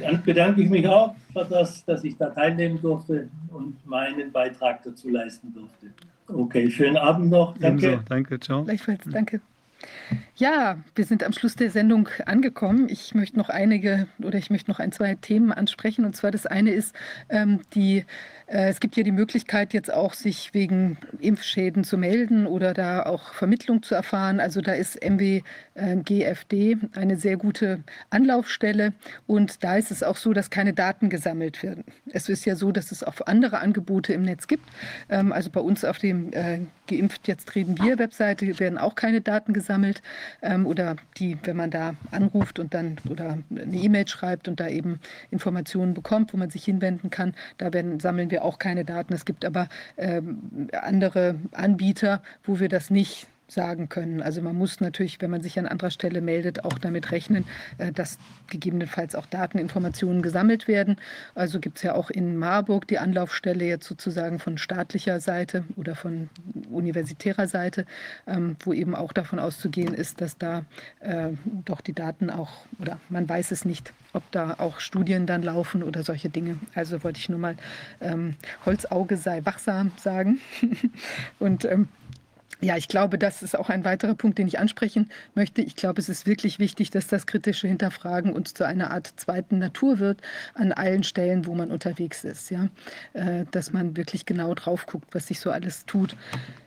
Dann 0.00 0.22
bedanke 0.22 0.62
ich 0.62 0.68
mich 0.68 0.86
auch 0.86 1.14
für 1.32 1.44
das, 1.44 1.84
dass 1.84 2.02
ich 2.04 2.16
da 2.16 2.30
teilnehmen 2.30 2.80
durfte 2.82 3.28
und 3.50 3.84
meinen 3.86 4.32
Beitrag 4.32 4.82
dazu 4.82 5.08
leisten 5.08 5.54
durfte. 5.54 5.86
Okay, 6.28 6.70
schönen 6.70 6.96
Abend 6.96 7.30
noch. 7.30 7.56
Danke. 7.58 7.86
Ebenso. 7.86 8.04
Danke, 8.08 8.40
ciao. 8.40 8.64
Gleichfalls, 8.64 9.00
danke. 9.06 9.40
Ja, 10.36 10.78
wir 10.94 11.04
sind 11.04 11.22
am 11.22 11.32
Schluss 11.32 11.54
der 11.54 11.70
Sendung 11.70 12.08
angekommen. 12.24 12.88
Ich 12.88 13.14
möchte 13.14 13.38
noch 13.38 13.48
einige 13.48 14.08
oder 14.18 14.38
ich 14.38 14.50
möchte 14.50 14.70
noch 14.70 14.80
ein, 14.80 14.90
zwei 14.90 15.14
Themen 15.14 15.52
ansprechen. 15.52 16.04
Und 16.04 16.16
zwar 16.16 16.30
das 16.30 16.46
eine 16.46 16.70
ist 16.70 16.94
ähm, 17.28 17.60
die 17.74 17.98
äh, 17.98 18.04
es 18.48 18.78
gibt 18.78 18.94
hier 18.94 19.02
die 19.02 19.12
Möglichkeit, 19.12 19.72
jetzt 19.72 19.92
auch 19.92 20.14
sich 20.14 20.54
wegen 20.54 20.98
Impfschäden 21.18 21.82
zu 21.82 21.98
melden 21.98 22.46
oder 22.46 22.74
da 22.74 23.04
auch 23.04 23.34
Vermittlung 23.34 23.82
zu 23.82 23.96
erfahren. 23.96 24.38
Also 24.38 24.60
da 24.60 24.72
ist 24.72 25.00
MWGFD 25.02 26.54
ähm, 26.72 26.90
eine 26.94 27.16
sehr 27.16 27.36
gute 27.36 27.80
Anlaufstelle. 28.10 28.92
Und 29.26 29.64
da 29.64 29.76
ist 29.76 29.90
es 29.90 30.04
auch 30.04 30.16
so, 30.16 30.32
dass 30.32 30.50
keine 30.50 30.72
Daten 30.74 31.10
gesammelt 31.10 31.62
werden. 31.64 31.82
Es 32.12 32.28
ist 32.28 32.44
ja 32.44 32.54
so, 32.54 32.70
dass 32.70 32.92
es 32.92 33.02
auch 33.02 33.14
andere 33.26 33.58
Angebote 33.58 34.12
im 34.12 34.22
Netz 34.22 34.46
gibt. 34.46 34.68
Ähm, 35.08 35.32
also 35.32 35.50
bei 35.50 35.60
uns 35.60 35.84
auf 35.84 35.98
dem 35.98 36.32
äh, 36.32 36.60
Geimpft 36.86 37.26
jetzt 37.26 37.52
reden 37.56 37.76
wir 37.82 37.98
Webseite 37.98 38.60
werden 38.60 38.78
auch 38.78 38.94
keine 38.94 39.22
Daten 39.22 39.54
gesammelt. 39.54 40.02
Ähm, 40.40 40.66
oder 40.66 40.94
die, 41.16 41.36
wenn 41.42 41.56
man 41.56 41.72
da 41.72 41.94
anruft 42.12 42.60
und 42.60 42.74
dann 42.74 42.98
oder 43.10 43.38
eine 43.50 43.76
E-Mail 43.76 44.06
schreibt 44.06 44.46
und 44.46 44.60
da 44.60 44.68
eben 44.68 45.00
Informationen 45.32 45.94
bekommt, 45.94 46.32
wo 46.32 46.36
man 46.36 46.50
sich 46.50 46.64
hinwenden 46.64 47.10
kann, 47.10 47.34
da 47.58 47.72
werden, 47.72 47.98
sammeln 47.98 48.30
wir 48.30 48.35
wir 48.36 48.44
auch 48.44 48.58
keine 48.58 48.84
Daten. 48.84 49.14
Es 49.14 49.24
gibt 49.24 49.44
aber 49.44 49.68
ähm, 49.96 50.68
andere 50.72 51.36
Anbieter, 51.52 52.22
wo 52.44 52.60
wir 52.60 52.68
das 52.68 52.90
nicht 52.90 53.26
sagen 53.48 53.88
können. 53.88 54.22
Also 54.22 54.42
man 54.42 54.56
muss 54.56 54.80
natürlich, 54.80 55.20
wenn 55.20 55.30
man 55.30 55.42
sich 55.42 55.58
an 55.58 55.66
anderer 55.66 55.90
Stelle 55.90 56.20
meldet, 56.20 56.64
auch 56.64 56.78
damit 56.78 57.12
rechnen, 57.12 57.44
äh, 57.78 57.92
dass 57.92 58.18
gegebenenfalls 58.48 59.14
auch 59.14 59.26
Dateninformationen 59.26 60.22
gesammelt 60.22 60.68
werden. 60.68 60.96
Also 61.34 61.60
gibt 61.60 61.78
es 61.78 61.82
ja 61.82 61.94
auch 61.94 62.10
in 62.10 62.36
Marburg 62.36 62.88
die 62.88 62.98
Anlaufstelle 62.98 63.64
jetzt 63.64 63.86
sozusagen 63.86 64.38
von 64.38 64.58
staatlicher 64.58 65.20
Seite 65.20 65.64
oder 65.76 65.94
von 65.94 66.28
universitärer 66.70 67.48
Seite, 67.48 67.86
ähm, 68.26 68.56
wo 68.60 68.72
eben 68.72 68.94
auch 68.94 69.12
davon 69.12 69.38
auszugehen 69.38 69.94
ist, 69.94 70.20
dass 70.20 70.38
da 70.38 70.64
äh, 71.00 71.30
doch 71.64 71.80
die 71.80 71.92
Daten 71.92 72.30
auch, 72.30 72.66
oder 72.80 73.00
man 73.08 73.28
weiß 73.28 73.52
es 73.52 73.64
nicht, 73.64 73.92
ob 74.12 74.28
da 74.32 74.54
auch 74.58 74.80
Studien 74.80 75.26
dann 75.26 75.42
laufen 75.42 75.82
oder 75.82 76.02
solche 76.02 76.30
Dinge. 76.30 76.58
Also 76.74 77.04
wollte 77.04 77.20
ich 77.20 77.28
nur 77.28 77.38
mal 77.38 77.56
ähm, 78.00 78.34
Holzauge 78.64 79.16
sei 79.16 79.44
wachsam 79.44 79.92
sagen. 79.98 80.40
Und 81.38 81.64
ähm, 81.64 81.88
ja, 82.60 82.76
ich 82.76 82.88
glaube, 82.88 83.18
das 83.18 83.42
ist 83.42 83.56
auch 83.56 83.68
ein 83.68 83.84
weiterer 83.84 84.14
Punkt, 84.14 84.38
den 84.38 84.48
ich 84.48 84.58
ansprechen 84.58 85.10
möchte. 85.34 85.60
Ich 85.60 85.76
glaube, 85.76 86.00
es 86.00 86.08
ist 86.08 86.26
wirklich 86.26 86.58
wichtig, 86.58 86.90
dass 86.90 87.06
das 87.06 87.26
kritische 87.26 87.68
Hinterfragen 87.68 88.32
uns 88.32 88.54
zu 88.54 88.64
einer 88.64 88.90
Art 88.90 89.12
zweiten 89.16 89.58
Natur 89.58 89.98
wird 89.98 90.22
an 90.54 90.72
allen 90.72 91.02
Stellen, 91.02 91.46
wo 91.46 91.54
man 91.54 91.70
unterwegs 91.70 92.24
ist. 92.24 92.50
Ja, 92.50 92.68
äh, 93.12 93.44
dass 93.50 93.72
man 93.72 93.96
wirklich 93.96 94.24
genau 94.24 94.54
drauf 94.54 94.86
guckt, 94.86 95.14
was 95.14 95.26
sich 95.26 95.40
so 95.40 95.50
alles 95.50 95.84
tut. 95.84 96.16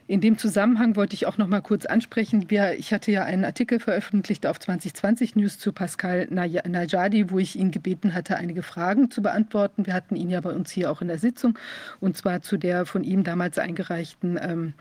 In 0.10 0.22
dem 0.22 0.40
Zusammenhang 0.40 0.96
wollte 0.96 1.14
ich 1.14 1.28
auch 1.28 1.38
noch 1.38 1.46
mal 1.46 1.62
kurz 1.62 1.86
ansprechen. 1.86 2.50
Wir, 2.50 2.74
ich 2.80 2.92
hatte 2.92 3.12
ja 3.12 3.26
einen 3.26 3.46
Artikel 3.46 3.80
veröffentlicht 3.80 4.48
auf 4.48 4.60
2020 4.60 5.36
News 5.36 5.60
zu 5.60 5.72
Pascal 5.72 6.28
Najadi, 6.32 7.30
wo 7.30 7.38
ich 7.38 7.56
ihn 7.56 7.70
gebeten 7.70 8.16
hatte, 8.16 8.36
einige 8.36 8.64
Fragen 8.64 9.12
zu 9.12 9.22
beantworten. 9.22 9.86
Wir 9.86 9.94
hatten 9.94 10.16
ihn 10.16 10.32
ja 10.32 10.42
bei 10.42 10.50
uns 10.50 10.72
hier 10.72 10.90
auch 10.90 11.04
in 11.04 11.10
der 11.10 11.20
Sitzung 11.20 11.60
und 12.00 12.18
zwar 12.18 12.42
zu 12.42 12.58
der 12.58 12.88
von 12.88 13.04
ihm 13.04 13.24
damals 13.24 13.60
eingereichten, 13.60 14.40
ähm, 14.42 14.74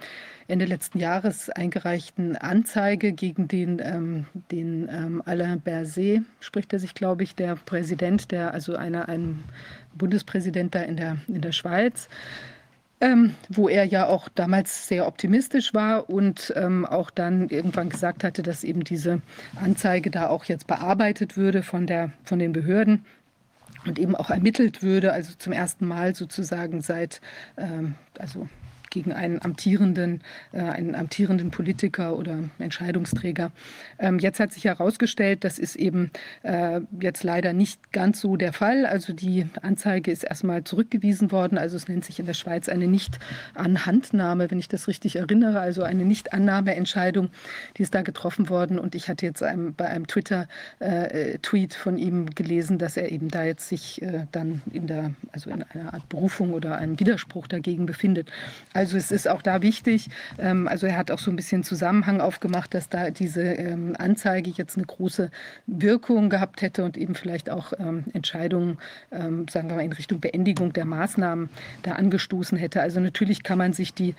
Ende 0.47 0.65
letzten 0.65 0.99
Jahres 0.99 1.51
eingereichten 1.51 2.35
Anzeige 2.35 3.13
gegen 3.13 3.49
den, 3.49 3.83
ähm, 3.85 4.25
den 4.51 4.89
ähm, 4.91 5.23
Alain 5.27 5.61
Berset, 5.61 6.23
spricht 6.41 6.73
er 6.73 6.79
sich, 6.79 6.95
glaube 6.95 7.23
ich, 7.23 7.35
der 7.35 7.57
Präsident, 7.57 8.31
der 8.31 8.55
also 8.55 8.77
einer, 8.77 9.11
ein 9.11 9.45
Bundespräsident 9.93 10.75
da 10.75 10.81
in 10.81 10.97
der, 10.97 11.19
in 11.29 11.43
der 11.43 11.53
Schweiz 11.53 12.09
ähm, 13.01 13.35
wo 13.49 13.69
er 13.69 13.85
ja 13.85 14.07
auch 14.07 14.29
damals 14.29 14.89
sehr 14.89 15.07
optimistisch 15.07 15.75
war 15.75 16.11
und 16.11 16.53
ähm, 16.57 16.85
auch 16.85 17.11
dann 17.11 17.49
irgendwann 17.49 17.91
gesagt 17.91 18.25
hatte, 18.25 18.43
dass 18.43 18.65
eben 18.65 18.85
diese 18.85 19.21
Anzeige 19.57 20.11
da 20.11 20.29
auch 20.29 20.45
jetzt 20.45 20.67
bearbeitet 20.67 21.37
würde 21.37 21.63
von, 21.63 21.87
der, 21.87 22.13
von 22.25 22.39
den 22.39 22.53
Behörden 22.53 23.05
und 23.87 23.99
eben 23.99 24.17
auch 24.17 24.31
ermittelt 24.31 24.83
würde, 24.83 25.13
also 25.13 25.35
zum 25.39 25.53
ersten 25.53 25.87
Mal 25.87 26.15
sozusagen 26.15 26.81
seit, 26.81 27.21
ähm, 27.57 27.95
also 28.19 28.49
gegen 28.91 29.13
einen 29.13 29.43
amtierenden, 29.43 30.23
äh, 30.53 30.61
einen 30.61 30.95
amtierenden 30.95 31.51
Politiker 31.51 32.17
oder 32.17 32.39
Entscheidungsträger. 32.59 33.51
Ähm, 33.99 34.19
jetzt 34.19 34.41
hat 34.41 34.53
sich 34.53 34.65
herausgestellt, 34.65 35.45
das 35.45 35.59
ist 35.59 35.77
eben 35.77 36.11
äh, 36.43 36.81
jetzt 37.01 37.23
leider 37.23 37.53
nicht 37.53 37.93
ganz 37.93 38.21
so 38.21 38.37
der 38.37 38.53
Fall. 38.53 38.87
Also 38.87 39.13
die 39.13 39.47
Anzeige 39.63 40.11
ist 40.11 40.25
erstmal 40.25 40.65
zurückgewiesen 40.65 41.33
worden. 41.33 41.59
Also 41.59 41.77
es 41.77 41.89
nennt 41.89 42.05
sich 42.05 42.19
in 42.19 42.27
der 42.27 42.35
Schweiz 42.35 42.69
eine 42.69 42.87
Nicht-Anhandnahme, 42.87 44.51
wenn 44.51 44.59
ich 44.59 44.69
das 44.69 44.89
richtig 44.89 45.17
erinnere, 45.17 45.61
also 45.61 45.83
eine 45.83 46.05
Nicht-Annahmeentscheidung, 46.05 47.31
die 47.77 47.83
ist 47.83 47.95
da 47.95 48.03
getroffen 48.03 48.49
worden. 48.49 48.79
Und 48.79 48.95
ich 48.95 49.09
hatte 49.09 49.27
jetzt 49.27 49.43
einem, 49.43 49.75
bei 49.75 49.87
einem 49.87 50.07
Twitter-Tweet 50.07 51.73
äh, 51.73 51.79
von 51.79 51.99
ihm 51.99 52.31
gelesen, 52.31 52.79
dass 52.79 52.97
er 52.97 53.11
eben 53.11 53.29
da 53.29 53.45
jetzt 53.45 53.69
sich 53.69 54.03
äh, 54.03 54.27
dann 54.33 54.63
in 54.73 54.87
der, 54.87 55.13
also 55.33 55.51
in 55.51 55.63
einer 55.63 55.95
Art 55.95 56.09
Berufung 56.09 56.53
oder 56.53 56.77
einem 56.77 56.99
Widerspruch 56.99 57.47
dagegen 57.47 57.87
befindet. 57.87 58.31
Also 58.79 58.97
es 58.97 59.11
ist 59.11 59.27
auch 59.27 59.43
da 59.43 59.61
wichtig, 59.61 60.09
ähm, 60.39 60.69
also 60.69 60.87
er 60.87 60.97
hat 60.97 61.11
auch 61.11 61.19
so 61.19 61.33
ein 61.33 61.37
bisschen 61.37 61.65
Zusammenhang 61.65 62.21
aufgemacht, 62.21 62.73
dass 62.75 62.89
da 62.89 63.11
diese 63.11 63.43
ähm, 63.43 63.97
Anzeige 63.99 64.51
jetzt 64.51 64.77
eine 64.77 64.87
große 64.87 65.33
Wirkung 65.67 66.31
gehabt 66.31 66.63
hätte 66.63 66.85
und 66.85 66.97
eben 66.97 67.17
vielleicht 67.17 67.51
auch 67.51 67.73
ähm, 67.81 68.05
Entscheidungen, 68.13 68.79
sagen 69.11 69.69
wir 69.69 69.75
mal, 69.75 69.85
in 69.85 69.93
Richtung 69.93 70.21
Beendigung 70.21 70.73
der 70.73 70.85
Maßnahmen 70.85 71.49
da 71.83 71.93
angestoßen 71.93 72.57
hätte. 72.57 72.81
Also 72.81 73.01
natürlich 73.01 73.43
kann 73.43 73.59
man 73.59 73.73
sich 73.73 73.95
die 73.95 74.15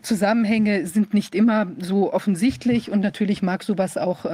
Zusammenhänge 0.00 0.86
sind 0.86 1.12
nicht 1.12 1.34
immer 1.34 1.66
so 1.78 2.12
offensichtlich 2.12 2.90
und 2.90 3.00
natürlich 3.00 3.42
mag 3.42 3.64
sowas 3.64 3.96
auch 3.96 4.24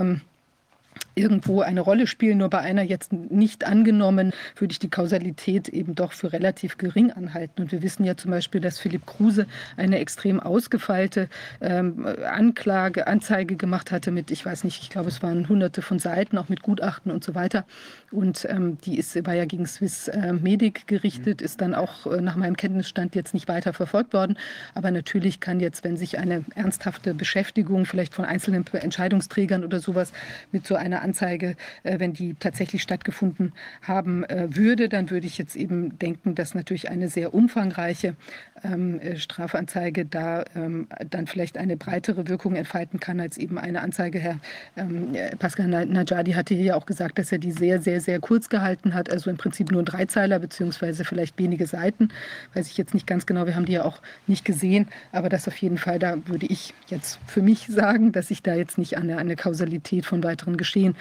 irgendwo 1.19 1.61
eine 1.61 1.81
Rolle 1.81 2.07
spielen, 2.07 2.39
nur 2.39 2.49
bei 2.49 2.61
einer 2.61 2.83
jetzt 2.83 3.13
nicht 3.13 3.67
angenommen, 3.67 4.33
würde 4.57 4.73
ich 4.73 4.79
die 4.79 4.91
Kausalität 4.91 5.69
eben 5.69 5.95
doch 5.95 6.13
für 6.13 6.33
relativ 6.33 6.79
gering 6.79 7.11
anhalten. 7.11 7.63
Und 7.63 7.73
wir 7.73 7.83
wissen 7.83 8.05
ja 8.05 8.17
zum 8.17 8.31
Beispiel, 8.31 8.61
dass 8.61 8.79
Philipp 8.79 9.07
Kruse 9.07 9.47
eine 9.77 9.99
extrem 9.99 10.41
ausgefeilte 10.41 11.29
ähm, 11.61 12.07
Anklage, 12.25 13.07
Anzeige 13.07 13.57
gemacht 13.57 13.91
hatte 13.91 14.11
mit, 14.11 14.31
ich 14.31 14.47
weiß 14.47 14.65
nicht, 14.65 14.83
ich 14.83 14.91
glaube, 14.91 15.09
es 15.09 15.23
waren 15.23 15.49
hunderte 15.49 15.83
von 15.83 15.99
Seiten, 15.99 16.39
auch 16.39 16.49
mit 16.49 16.63
Gutachten 16.63 17.11
und 17.11 17.25
so 17.25 17.35
weiter. 17.35 17.65
Und 18.11 18.47
ähm, 18.49 18.79
die 18.85 18.99
ist, 18.99 19.27
war 19.27 19.35
ja 19.35 19.45
gegen 19.45 19.67
Swiss 19.67 20.09
äh, 20.09 20.33
Medic 20.33 20.87
gerichtet, 20.87 21.43
ist 21.43 21.61
dann 21.61 21.75
auch 21.75 22.07
äh, 22.07 22.21
nach 22.21 22.37
meinem 22.37 22.57
Kenntnisstand 22.57 23.15
jetzt 23.15 23.35
nicht 23.35 23.49
weiter 23.49 23.73
verfolgt 23.73 24.15
worden. 24.15 24.39
Aber 24.75 24.91
natürlich 24.91 25.41
kann 25.41 25.61
jetzt, 25.61 25.85
wenn 25.85 25.97
sich 25.97 26.19
eine 26.19 26.45
ernsthafte 26.55 27.13
Beschäftigung 27.15 27.85
vielleicht 27.85 28.15
von 28.15 28.25
einzelnen 28.25 28.65
Entscheidungsträgern 28.67 29.65
oder 29.65 29.81
sowas 29.81 30.13
mit 30.53 30.67
so 30.67 30.75
einer 30.77 31.03
Anzeige, 31.09 31.57
äh, 31.83 31.99
wenn 31.99 32.13
die 32.13 32.35
tatsächlich 32.35 32.83
stattgefunden 32.83 33.53
haben 33.83 34.25
äh, 34.25 34.49
würde, 34.51 34.89
dann 34.89 35.11
würde 35.11 35.27
ich 35.27 35.39
jetzt 35.39 35.57
eben 35.57 35.99
denken, 35.99 36.35
dass 36.35 36.55
natürlich 36.55 36.91
eine 36.91 37.09
sehr 37.09 37.33
umfangreiche 37.33 38.15
ähm, 38.63 39.01
äh, 39.01 39.17
Strafanzeige 39.17 40.05
da 40.05 40.45
ähm, 40.55 40.89
dann 41.09 41.27
vielleicht 41.27 41.57
eine 41.57 41.77
breitere 41.77 42.29
Wirkung 42.29 42.55
entfalten 42.57 43.01
kann 43.01 43.21
als 43.21 43.39
eben 43.39 43.59
eine 43.59 43.81
Anzeige. 43.81 44.19
Herr 44.19 44.39
ähm, 44.77 45.17
Pascal 45.39 45.69
Najadi 45.69 46.33
hatte 46.33 46.55
hier 46.55 46.65
ja 46.65 46.75
auch 46.77 46.87
gesagt, 46.87 47.19
dass 47.19 47.33
er 47.33 47.39
die 47.39 47.53
sehr, 47.53 47.81
sehr, 47.81 48.01
sehr 48.01 48.21
kurz 48.21 48.49
gehalten 48.49 48.93
hat, 48.93 49.11
also 49.11 49.31
im 49.31 49.39
Prinzip 49.39 49.71
nur 49.71 49.83
Dreizeiler 49.83 50.39
beziehungsweise 50.39 51.05
vielleicht 51.05 51.39
wenige 51.39 51.67
Seiten. 51.67 52.11
Weiß 52.53 52.69
ich 52.71 52.77
jetzt 52.77 52.93
nicht 52.93 53.07
ganz 53.07 53.25
genau, 53.25 53.47
wir 53.47 53.57
haben 53.57 53.65
die 53.65 53.73
ja 53.73 53.85
auch 53.85 54.03
nicht 54.27 54.45
gesehen, 54.45 54.89
aber 55.13 55.29
das 55.29 55.49
auf 55.49 55.57
jeden 55.57 55.79
Fall, 55.79 55.99
da 55.99 56.17
würde 56.27 56.47
ich 56.47 56.75
jetzt 56.89 57.19
für 57.27 57.41
mich 57.41 57.67
sagen, 57.69 58.13
dass 58.13 58.31
ich 58.31 58.43
da 58.43 58.55
jetzt 58.55 58.77
nicht 58.77 58.99
an 58.99 59.09
eine, 59.09 59.19
eine 59.19 59.37
Kausalität 59.37 60.05
von 60.05 60.23
weiteren 60.23 60.57
Geschehen 60.57 60.97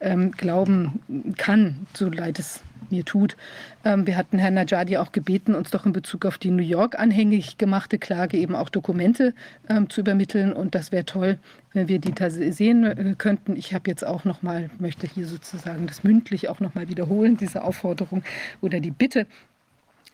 ähm, 0.00 0.32
glauben 0.32 1.34
kann, 1.36 1.86
so 1.94 2.08
leid 2.08 2.38
es 2.38 2.62
mir 2.90 3.04
tut. 3.04 3.36
Ähm, 3.84 4.06
wir 4.06 4.16
hatten 4.16 4.38
Herrn 4.38 4.54
Najadi 4.54 4.96
auch 4.98 5.12
gebeten, 5.12 5.54
uns 5.54 5.70
doch 5.70 5.86
in 5.86 5.92
Bezug 5.92 6.26
auf 6.26 6.38
die 6.38 6.50
New 6.50 6.62
York 6.62 6.98
anhängig 6.98 7.58
gemachte 7.58 7.98
Klage 7.98 8.36
eben 8.36 8.54
auch 8.54 8.68
Dokumente 8.68 9.34
ähm, 9.68 9.88
zu 9.90 10.00
übermitteln. 10.00 10.52
Und 10.52 10.74
das 10.74 10.92
wäre 10.92 11.04
toll, 11.04 11.38
wenn 11.72 11.88
wir 11.88 11.98
die 11.98 12.14
sehen 12.52 12.84
äh, 12.84 13.14
könnten. 13.16 13.56
Ich 13.56 13.74
habe 13.74 13.90
jetzt 13.90 14.06
auch 14.06 14.24
noch 14.24 14.42
mal, 14.42 14.70
möchte 14.78 15.06
hier 15.06 15.26
sozusagen 15.26 15.86
das 15.86 16.04
mündlich 16.04 16.48
auch 16.48 16.60
noch 16.60 16.74
mal 16.74 16.88
wiederholen, 16.88 17.36
diese 17.36 17.64
Aufforderung 17.64 18.22
oder 18.60 18.80
die 18.80 18.90
Bitte, 18.90 19.26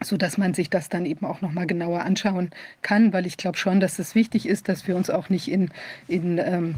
so 0.02 0.16
dass 0.16 0.38
man 0.38 0.54
sich 0.54 0.70
das 0.70 0.88
dann 0.88 1.04
eben 1.04 1.26
auch 1.26 1.42
noch 1.42 1.52
mal 1.52 1.66
genauer 1.66 2.00
anschauen 2.00 2.50
kann, 2.80 3.12
weil 3.12 3.26
ich 3.26 3.36
glaube 3.36 3.58
schon, 3.58 3.80
dass 3.80 3.98
es 3.98 4.14
wichtig 4.14 4.48
ist, 4.48 4.68
dass 4.68 4.88
wir 4.88 4.96
uns 4.96 5.10
auch 5.10 5.28
nicht 5.28 5.48
in, 5.48 5.70
in 6.08 6.38
ähm, 6.38 6.76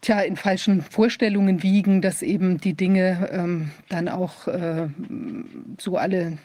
tja, 0.00 0.20
in 0.20 0.36
falschen 0.36 0.82
Vorstellungen 0.82 1.62
wiegen, 1.62 2.00
dass 2.02 2.22
eben 2.22 2.58
die 2.58 2.74
Dinge 2.74 3.28
ähm, 3.32 3.70
dann 3.88 4.08
auch 4.08 4.46
äh, 4.48 4.88
so 5.78 5.96
alle 5.96 6.38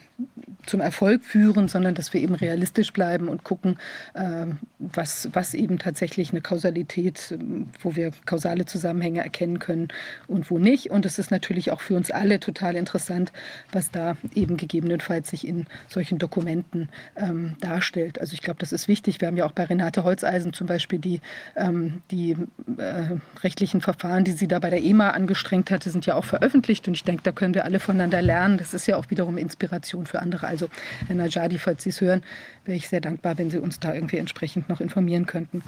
zum 0.66 0.80
Erfolg 0.80 1.24
führen, 1.24 1.68
sondern 1.68 1.94
dass 1.94 2.12
wir 2.12 2.20
eben 2.20 2.34
realistisch 2.34 2.92
bleiben 2.92 3.28
und 3.28 3.44
gucken, 3.44 3.78
äh, 4.14 4.46
was, 4.78 5.28
was 5.32 5.54
eben 5.54 5.78
tatsächlich 5.78 6.30
eine 6.30 6.40
Kausalität, 6.40 7.36
wo 7.80 7.96
wir 7.96 8.12
kausale 8.24 8.64
Zusammenhänge 8.64 9.22
erkennen 9.22 9.58
können 9.58 9.88
und 10.26 10.50
wo 10.50 10.58
nicht. 10.58 10.90
Und 10.90 11.04
es 11.06 11.18
ist 11.18 11.30
natürlich 11.30 11.70
auch 11.70 11.80
für 11.80 11.96
uns 11.96 12.10
alle 12.10 12.40
total 12.40 12.76
interessant, 12.76 13.32
was 13.72 13.90
da 13.90 14.16
eben 14.34 14.56
gegebenenfalls 14.56 15.30
sich 15.30 15.46
in 15.46 15.66
solchen 15.88 16.18
Dokumenten 16.18 16.88
ähm, 17.16 17.56
darstellt. 17.60 18.20
Also 18.20 18.34
ich 18.34 18.40
glaube, 18.40 18.60
das 18.60 18.72
ist 18.72 18.88
wichtig. 18.88 19.20
Wir 19.20 19.28
haben 19.28 19.36
ja 19.36 19.46
auch 19.46 19.52
bei 19.52 19.64
Renate 19.64 20.04
Holzeisen 20.04 20.52
zum 20.52 20.66
Beispiel 20.66 20.98
die, 20.98 21.20
ähm, 21.56 22.02
die 22.10 22.36
äh, 22.78 23.18
rechtlichen 23.42 23.80
Verfahren, 23.80 24.24
die 24.24 24.32
sie 24.32 24.48
da 24.48 24.58
bei 24.58 24.70
der 24.70 24.82
EMA 24.82 25.10
angestrengt 25.10 25.70
hatte, 25.70 25.90
sind 25.90 26.06
ja 26.06 26.14
auch 26.14 26.24
veröffentlicht. 26.24 26.88
Und 26.88 26.94
ich 26.94 27.04
denke, 27.04 27.22
da 27.22 27.32
können 27.32 27.54
wir 27.54 27.64
alle 27.64 27.80
voneinander 27.80 28.22
lernen. 28.22 28.58
Das 28.58 28.74
ist 28.74 28.86
ja 28.86 28.96
auch 28.96 29.10
wiederum 29.10 29.36
Inspiration 29.38 30.03
für 30.06 30.20
andere. 30.20 30.46
Also 30.46 30.68
Herr 31.06 31.16
Najadi, 31.16 31.58
falls 31.58 31.82
Sie 31.82 31.90
es 31.90 32.00
hören, 32.00 32.22
wäre 32.64 32.76
ich 32.76 32.88
sehr 32.88 33.00
dankbar, 33.00 33.38
wenn 33.38 33.50
Sie 33.50 33.58
uns 33.58 33.80
da 33.80 33.94
irgendwie 33.94 34.18
entsprechend 34.18 34.68
noch 34.68 34.80
informieren 34.80 35.26
könnten. 35.26 35.62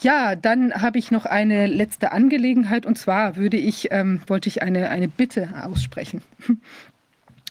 Ja, 0.00 0.36
dann 0.36 0.74
habe 0.74 0.98
ich 0.98 1.10
noch 1.10 1.24
eine 1.24 1.66
letzte 1.66 2.12
Angelegenheit 2.12 2.84
und 2.84 2.98
zwar 2.98 3.36
würde 3.36 3.56
ich, 3.56 3.88
ähm, 3.92 4.20
wollte 4.26 4.48
ich 4.48 4.62
eine, 4.62 4.90
eine 4.90 5.08
Bitte 5.08 5.48
aussprechen. 5.62 6.22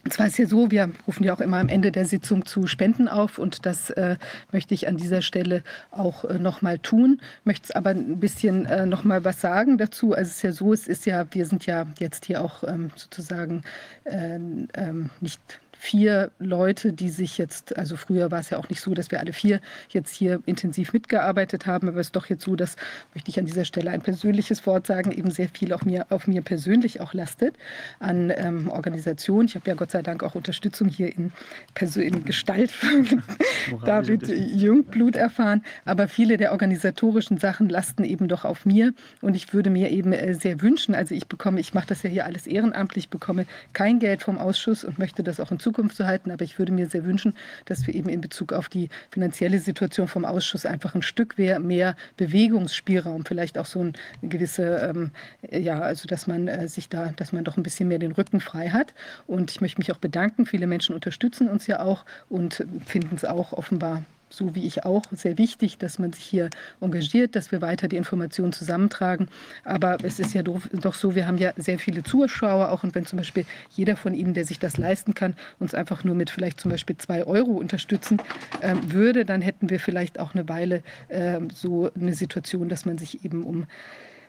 Und 0.06 0.14
zwar 0.14 0.28
ist 0.28 0.38
ja 0.38 0.46
so, 0.46 0.70
wir 0.70 0.92
rufen 1.08 1.24
ja 1.24 1.34
auch 1.34 1.42
immer 1.42 1.58
am 1.58 1.68
Ende 1.68 1.92
der 1.92 2.06
Sitzung 2.06 2.46
zu 2.46 2.68
Spenden 2.68 3.08
auf 3.08 3.40
und 3.40 3.66
das 3.66 3.90
äh, 3.90 4.18
möchte 4.52 4.76
ich 4.76 4.88
an 4.88 4.98
dieser 4.98 5.24
Stelle 5.24 5.64
auch 5.90 6.26
äh, 6.26 6.38
nochmal 6.38 6.78
tun. 6.78 7.22
Möchte 7.44 7.76
aber 7.76 7.90
ein 7.90 8.20
bisschen 8.20 8.68
äh, 8.68 8.86
nochmal 8.86 9.26
was 9.26 9.42
sagen 9.42 9.80
dazu. 9.80 10.14
Also 10.14 10.30
es 10.30 10.36
ist 10.36 10.44
ja 10.44 10.52
so, 10.52 10.74
es 10.74 10.88
ist 10.88 11.08
ja, 11.08 11.26
wir 11.32 11.48
sind 11.48 11.66
ja 11.66 11.88
jetzt 11.98 12.26
hier 12.26 12.44
auch 12.44 12.64
ähm, 12.64 12.92
sozusagen 12.96 13.64
äh, 14.04 14.36
ähm, 14.76 15.10
nicht 15.22 15.42
vier 15.77 16.31
Leute, 16.40 16.93
die 16.93 17.09
sich 17.09 17.38
jetzt, 17.38 17.77
also 17.77 17.95
früher 17.95 18.31
war 18.31 18.40
es 18.40 18.49
ja 18.49 18.58
auch 18.58 18.69
nicht 18.69 18.81
so, 18.81 18.93
dass 18.93 19.11
wir 19.11 19.19
alle 19.19 19.33
vier 19.33 19.61
jetzt 19.90 20.13
hier 20.15 20.41
intensiv 20.45 20.93
mitgearbeitet 20.93 21.65
haben, 21.65 21.88
aber 21.88 21.99
es 21.99 22.08
ist 22.08 22.15
doch 22.15 22.27
jetzt 22.27 22.43
so, 22.43 22.56
dass, 22.56 22.75
möchte 23.13 23.29
ich 23.29 23.40
an 23.40 23.45
dieser 23.45 23.65
Stelle 23.65 23.91
ein 23.91 24.01
persönliches 24.01 24.65
Wort 24.65 24.88
sagen, 24.88 25.11
eben 25.11 25.31
sehr 25.31 25.49
viel 25.49 25.74
auf 25.74 25.85
mir, 25.85 26.06
auf 26.09 26.27
mir 26.27 26.41
persönlich 26.41 27.01
auch 27.01 27.13
lastet 27.13 27.56
an 27.99 28.31
ähm, 28.35 28.69
Organisation. 28.69 29.45
Ich 29.45 29.56
habe 29.56 29.67
ja 29.69 29.75
Gott 29.75 29.91
sei 29.91 30.01
Dank 30.01 30.24
auch 30.24 30.35
Unterstützung 30.35 30.88
hier 30.88 31.15
in, 31.15 31.31
in 31.95 32.25
Gestalt 32.25 32.72
von 32.72 33.24
David 33.85 34.27
Jungblut 34.27 35.15
erfahren, 35.15 35.63
aber 35.85 36.08
viele 36.08 36.38
der 36.38 36.51
organisatorischen 36.51 37.38
Sachen 37.38 37.69
lasten 37.69 38.03
eben 38.03 38.27
doch 38.27 38.45
auf 38.45 38.65
mir. 38.65 38.93
Und 39.22 39.35
ich 39.35 39.53
würde 39.53 39.69
mir 39.69 39.91
eben 39.91 40.13
äh, 40.13 40.33
sehr 40.33 40.61
wünschen, 40.61 40.95
also 40.95 41.13
ich 41.15 41.27
bekomme, 41.27 41.59
ich 41.59 41.74
mache 41.74 41.88
das 41.88 42.03
ja 42.03 42.09
hier 42.09 42.25
alles 42.25 42.47
ehrenamtlich, 42.47 43.09
bekomme 43.09 43.45
kein 43.74 43.99
Geld 43.99 44.24
vom 44.24 44.38
Ausschuss 44.38 44.83
und 44.83 44.99
möchte 44.99 45.24
das 45.24 45.40
auch 45.40 45.51
in 45.51 45.59
Zukunft 45.65 45.98
zu 45.98 46.06
halten. 46.06 46.30
Aber 46.30 46.44
ich 46.44 46.60
würde 46.60 46.72
mir 46.72 46.88
sehr 46.88 47.06
wünschen, 47.06 47.33
dass 47.65 47.88
wir 47.88 47.96
eben 47.96 48.10
in 48.10 48.22
Bezug 48.22 48.53
auf 48.53 48.69
die 48.69 48.90
finanzielle 49.10 49.60
Situation 49.60 50.08
vom 50.08 50.26
Ausschuss 50.26 50.65
einfach 50.65 50.94
ein 50.94 51.01
Stück 51.01 51.38
mehr 51.38 51.96
Bewegungsspielraum, 52.17 53.26
vielleicht 53.26 53.58
auch 53.58 53.65
so 53.65 53.83
ein 53.83 53.94
gewisse, 54.22 54.78
ähm, 54.78 55.12
ja, 55.49 55.80
also 55.80 56.08
dass 56.08 56.28
man 56.28 56.48
äh, 56.48 56.67
sich 56.67 56.88
da, 56.88 57.14
dass 57.15 57.33
man 57.33 57.44
doch 57.44 57.58
ein 57.58 57.64
bisschen 57.64 57.88
mehr 57.88 57.99
den 57.99 58.12
Rücken 58.12 58.40
frei 58.40 58.69
hat. 58.69 58.94
Und 59.26 59.49
ich 59.49 59.60
möchte 59.60 59.80
mich 59.80 59.92
auch 59.92 59.98
bedanken. 59.98 60.46
Viele 60.46 60.67
Menschen 60.67 60.94
unterstützen 60.94 61.49
uns 61.49 61.65
ja 61.65 61.80
auch 61.80 62.06
und 62.30 62.64
finden 62.85 63.15
es 63.15 63.26
auch 63.26 63.53
offenbar 63.53 64.03
so 64.35 64.56
wie 64.56 64.66
ich 64.66 64.85
auch, 64.85 65.03
sehr 65.12 65.38
wichtig, 65.38 65.78
dass 65.78 66.00
man 66.00 66.14
sich 66.14 66.24
hier 66.24 66.50
engagiert, 66.82 67.35
dass 67.35 67.51
wir 67.51 67.62
weiter 67.62 67.88
die 67.88 67.96
Informationen 67.96 68.53
zusammentragen. 68.53 69.28
Aber 69.64 69.98
es 70.03 70.19
ist 70.19 70.34
ja 70.34 70.44
doch 70.44 70.94
so, 70.94 71.16
wir 71.16 71.28
haben 71.28 71.38
ja 71.38 71.53
sehr 71.58 71.80
viele 71.80 72.03
Zuschauer 72.03 72.72
auch. 72.72 72.84
Und 72.84 72.96
wenn 72.96 73.06
zum 73.06 73.18
Beispiel 73.18 73.46
jeder 73.72 73.96
von 73.96 74.14
Ihnen, 74.14 74.34
der 74.34 74.46
sich 74.46 74.60
das 74.60 74.78
leisten 74.78 75.14
kann, 75.14 75.35
uns 75.60 75.74
einfach 75.74 76.03
nur 76.03 76.16
mit 76.16 76.30
vielleicht 76.30 76.60
zum 76.60 76.72
Beispiel 76.72 76.98
zwei 76.98 77.26
Euro 77.26 77.51
unterstützen 77.51 78.22
ähm, 78.62 78.92
würde, 78.92 79.26
dann 79.26 79.42
hätten 79.42 79.69
wir 79.69 79.80
vielleicht 79.80 80.19
auch 80.19 80.34
eine 80.34 80.48
Weile 80.50 80.84
ähm, 81.10 81.50
so 81.50 81.92
eine 81.94 82.14
Situation, 82.14 82.69
dass 82.69 82.85
man 82.85 82.98
sich 82.98 83.24
eben 83.24 83.44
um 83.44 83.66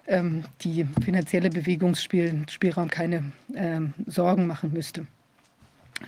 ähm, 0.06 0.44
die 0.62 0.86
finanzielle 1.04 1.50
Bewegungsspielraum 1.50 2.88
keine 2.88 3.32
ähm, 3.54 3.94
Sorgen 4.06 4.46
machen 4.46 4.72
müsste. 4.72 5.06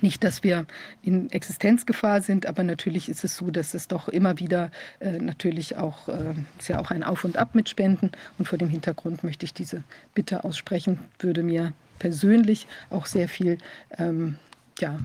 Nicht, 0.00 0.22
dass 0.22 0.42
wir 0.42 0.66
in 1.02 1.30
Existenzgefahr 1.30 2.20
sind, 2.20 2.46
aber 2.46 2.62
natürlich 2.62 3.08
ist 3.08 3.24
es 3.24 3.36
so, 3.36 3.50
dass 3.50 3.74
es 3.74 3.88
doch 3.88 4.08
immer 4.08 4.38
wieder 4.38 4.70
äh, 5.00 5.12
natürlich 5.12 5.76
auch, 5.76 6.08
äh, 6.08 6.34
ist 6.58 6.68
ja 6.68 6.78
auch 6.78 6.90
ein 6.90 7.02
Auf 7.02 7.24
und 7.24 7.36
Ab 7.36 7.54
mit 7.54 7.68
Spenden. 7.68 8.12
Und 8.38 8.46
vor 8.46 8.58
dem 8.58 8.68
Hintergrund 8.68 9.24
möchte 9.24 9.44
ich 9.46 9.54
diese 9.54 9.82
Bitte 10.14 10.44
aussprechen, 10.44 11.00
würde 11.18 11.42
mir 11.42 11.72
persönlich 11.98 12.66
auch 12.90 13.06
sehr 13.06 13.28
viel, 13.28 13.58
ähm, 13.96 14.38
ja, 14.78 15.00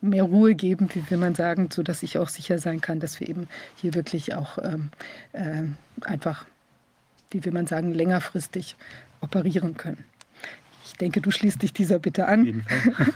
mehr 0.00 0.24
Ruhe 0.24 0.54
geben, 0.54 0.88
wie 0.94 1.08
will 1.10 1.18
man 1.18 1.34
sagen, 1.34 1.68
sodass 1.70 2.02
ich 2.02 2.18
auch 2.18 2.28
sicher 2.28 2.58
sein 2.58 2.80
kann, 2.80 3.00
dass 3.00 3.20
wir 3.20 3.28
eben 3.28 3.46
hier 3.76 3.94
wirklich 3.94 4.34
auch 4.34 4.58
ähm, 4.58 4.90
äh, 5.32 5.62
einfach, 6.00 6.46
wie 7.30 7.44
will 7.44 7.52
man 7.52 7.66
sagen, 7.66 7.92
längerfristig 7.92 8.76
operieren 9.20 9.76
können. 9.76 10.04
Ich 10.94 10.98
denke, 10.98 11.20
du 11.20 11.32
schließt 11.32 11.60
dich 11.60 11.72
dieser 11.72 11.98
Bitte 11.98 12.28
an. 12.28 12.64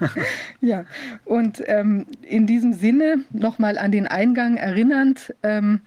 ja, 0.61 0.85
und 1.25 1.63
ähm, 1.67 2.07
in 2.23 2.45
diesem 2.45 2.73
Sinne 2.73 3.25
nochmal 3.31 3.79
an 3.79 3.93
den 3.93 4.09
Eingang 4.09 4.57
erinnernd. 4.57 5.33
Ähm, 5.45 5.83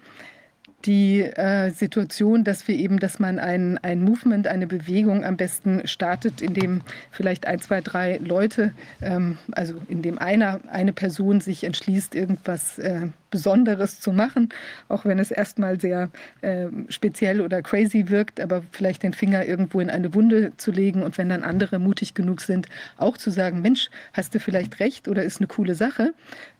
die 0.86 1.22
äh, 1.22 1.70
Situation, 1.70 2.44
dass 2.44 2.66
wir 2.68 2.76
eben, 2.76 2.98
dass 2.98 3.18
man 3.18 3.38
ein, 3.38 3.78
ein 3.78 4.02
Movement, 4.02 4.46
eine 4.46 4.66
Bewegung 4.66 5.24
am 5.24 5.36
besten 5.36 5.86
startet, 5.86 6.40
in 6.40 6.54
dem 6.54 6.82
vielleicht 7.10 7.46
ein, 7.46 7.60
zwei, 7.60 7.80
drei 7.80 8.18
Leute, 8.18 8.72
ähm, 9.00 9.38
also 9.52 9.74
in 9.88 10.02
dem 10.02 10.18
einer, 10.18 10.60
eine 10.68 10.92
Person 10.92 11.40
sich 11.40 11.64
entschließt, 11.64 12.14
irgendwas 12.14 12.78
äh, 12.78 13.08
Besonderes 13.30 13.98
zu 13.98 14.12
machen, 14.12 14.50
auch 14.88 15.04
wenn 15.04 15.18
es 15.18 15.30
erstmal 15.30 15.80
sehr 15.80 16.10
äh, 16.42 16.66
speziell 16.88 17.40
oder 17.40 17.62
crazy 17.62 18.08
wirkt, 18.08 18.40
aber 18.40 18.62
vielleicht 18.70 19.02
den 19.02 19.14
Finger 19.14 19.44
irgendwo 19.44 19.80
in 19.80 19.90
eine 19.90 20.14
Wunde 20.14 20.52
zu 20.58 20.70
legen 20.70 21.02
und 21.02 21.18
wenn 21.18 21.30
dann 21.30 21.42
andere 21.42 21.78
mutig 21.78 22.14
genug 22.14 22.42
sind, 22.42 22.68
auch 22.98 23.16
zu 23.16 23.30
sagen, 23.30 23.62
Mensch, 23.62 23.88
hast 24.12 24.34
du 24.34 24.38
vielleicht 24.38 24.78
recht 24.78 25.08
oder 25.08 25.24
ist 25.24 25.40
eine 25.40 25.48
coole 25.48 25.74
Sache 25.74 26.12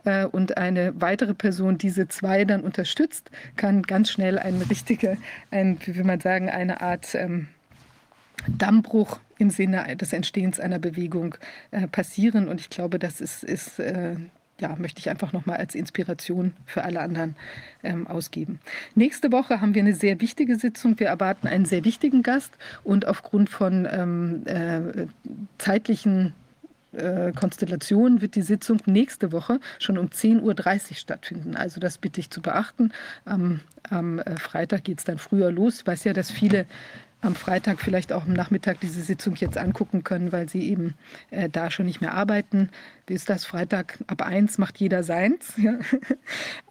äh, 0.05 0.27
und 0.27 0.57
eine 0.57 1.01
weitere 1.01 1.35
Person 1.35 1.79
diese 1.79 2.09
zwei 2.09 2.45
dann 2.45 2.63
unterstützt, 2.63 3.31
kann 3.57 3.83
ganz 3.83 4.11
schnell 4.11 4.39
eine 4.39 4.69
richtige, 4.69 5.19
ein, 5.51 5.79
wie 5.85 5.97
will 5.97 6.05
man 6.05 6.21
sagen, 6.21 6.51
eine 6.51 6.81
Art 6.81 7.15
ähm, 7.15 7.49
Dammbruch 8.49 9.21
im 9.39 9.51
Sinne 9.51 9.97
des 9.97 10.13
Entstehens 10.13 10.59
einer 10.59 10.79
Bewegung 10.79 11.37
äh, 11.71 11.87
passieren. 11.87 12.49
Und 12.49 12.61
ich 12.61 12.71
glaube, 12.71 12.99
das 12.99 13.21
ist, 13.21 13.45
ist 13.45 13.79
äh, 13.79 14.17
ja, 14.61 14.77
möchte 14.79 15.01
ich 15.01 15.11
einfach 15.11 15.33
nochmal 15.33 15.57
als 15.57 15.75
Inspiration 15.75 16.55
für 16.67 16.85
alle 16.85 17.01
anderen 17.01 17.37
ähm, 17.83 18.07
ausgeben. 18.07 18.61
Nächste 18.95 19.33
Woche 19.33 19.61
haben 19.61 19.75
wir 19.75 19.83
eine 19.83 19.95
sehr 19.95 20.21
wichtige 20.21 20.57
Sitzung. 20.57 20.99
Wir 20.99 21.09
erwarten 21.09 21.49
einen 21.49 21.65
sehr 21.65 21.85
wichtigen 21.85 22.23
Gast 22.23 22.53
und 22.85 23.07
aufgrund 23.07 23.51
von 23.51 23.89
ähm, 23.91 24.43
äh, 24.47 25.07
zeitlichen 25.59 26.35
äh, 26.93 27.33
Konstellationen 27.33 28.21
wird 28.21 28.35
die 28.35 28.43
Sitzung 28.43 28.79
nächste 28.87 29.33
Woche 29.33 29.61
schon 29.79 29.99
um 29.99 30.09
10.30 30.09 30.43
Uhr 30.91 30.97
stattfinden. 30.97 31.57
Also 31.57 31.81
das 31.81 31.99
bitte 31.99 32.21
ich 32.21 32.31
zu 32.31 32.43
beachten. 32.43 32.93
Am, 33.25 33.61
am 33.89 34.19
äh, 34.19 34.37
Freitag 34.37 34.85
geht 34.85 34.99
es 34.99 35.05
dann 35.05 35.19
früher 35.19 35.51
los. 35.51 35.81
Ich 35.81 35.87
weiß 35.87 36.05
ja, 36.05 36.13
dass 36.13 36.31
viele 36.31 36.67
am 37.23 37.37
Freitag 37.37 37.81
vielleicht 37.81 38.13
auch 38.13 38.25
am 38.25 38.33
Nachmittag 38.33 38.81
diese 38.81 39.01
Sitzung 39.01 39.37
jetzt 39.37 39.57
angucken 39.57 40.03
können, 40.03 40.33
weil 40.33 40.49
sie 40.49 40.69
eben 40.69 40.95
äh, 41.31 41.49
da 41.49 41.71
schon 41.71 41.87
nicht 41.87 42.01
mehr 42.01 42.15
arbeiten. 42.15 42.69
Wie 43.07 43.15
ist 43.15 43.31
das? 43.31 43.45
Freitag 43.45 43.99
ab 44.09 44.23
eins 44.23 44.59
macht 44.59 44.79
jeder 44.79 45.03
seins. 45.03 45.55
Ja? 45.63 45.79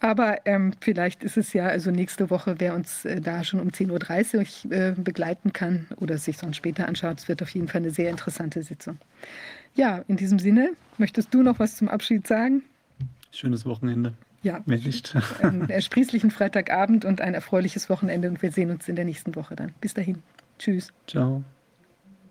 Aber 0.02 0.46
ähm, 0.46 0.74
vielleicht 0.82 1.24
ist 1.24 1.38
es 1.38 1.54
ja, 1.54 1.68
also 1.68 1.92
nächste 1.92 2.30
Woche, 2.30 2.56
wer 2.58 2.76
uns 2.76 3.06
äh, 3.06 3.22
da 3.22 3.46
schon 3.46 3.62
um 3.62 3.70
10.30 3.70 4.66
Uhr 4.66 4.72
äh, 4.74 4.92
begleiten 4.92 5.54
kann 5.54 5.88
oder 5.96 6.18
sich 6.18 6.38
sonst 6.38 6.58
später 6.58 6.90
anschaut, 6.90 7.20
es 7.20 7.30
wird 7.30 7.42
auf 7.42 7.50
jeden 7.52 7.70
Fall 7.70 7.80
eine 7.80 7.92
sehr 7.92 8.10
interessante 8.10 8.64
Sitzung. 8.64 8.98
Ja, 9.76 10.04
in 10.08 10.18
diesem 10.18 10.40
Sinne, 10.40 10.72
möchtest 10.98 11.34
du 11.34 11.44
noch 11.44 11.60
was 11.60 11.78
zum 11.78 11.90
Abschied 11.90 12.28
sagen? 12.28 12.64
Schönes 13.32 13.66
Wochenende. 13.66 14.14
Ja. 14.44 14.64
Einen 15.42 15.70
ersprießlichen 15.70 16.32
Freitagabend 16.32 17.06
und 17.06 17.22
ein 17.22 17.34
erfreuliches 17.34 17.90
Wochenende 17.90 18.28
und 18.28 18.42
wir 18.42 18.52
sehen 18.52 18.72
uns 18.72 18.88
in 18.90 18.96
der 18.96 19.06
nächsten 19.06 19.36
Woche 19.36 19.56
dann. 19.56 19.74
Bis 19.82 19.94
dahin. 19.94 20.24
Tschüss. 20.58 20.92
Ciao. 21.08 21.44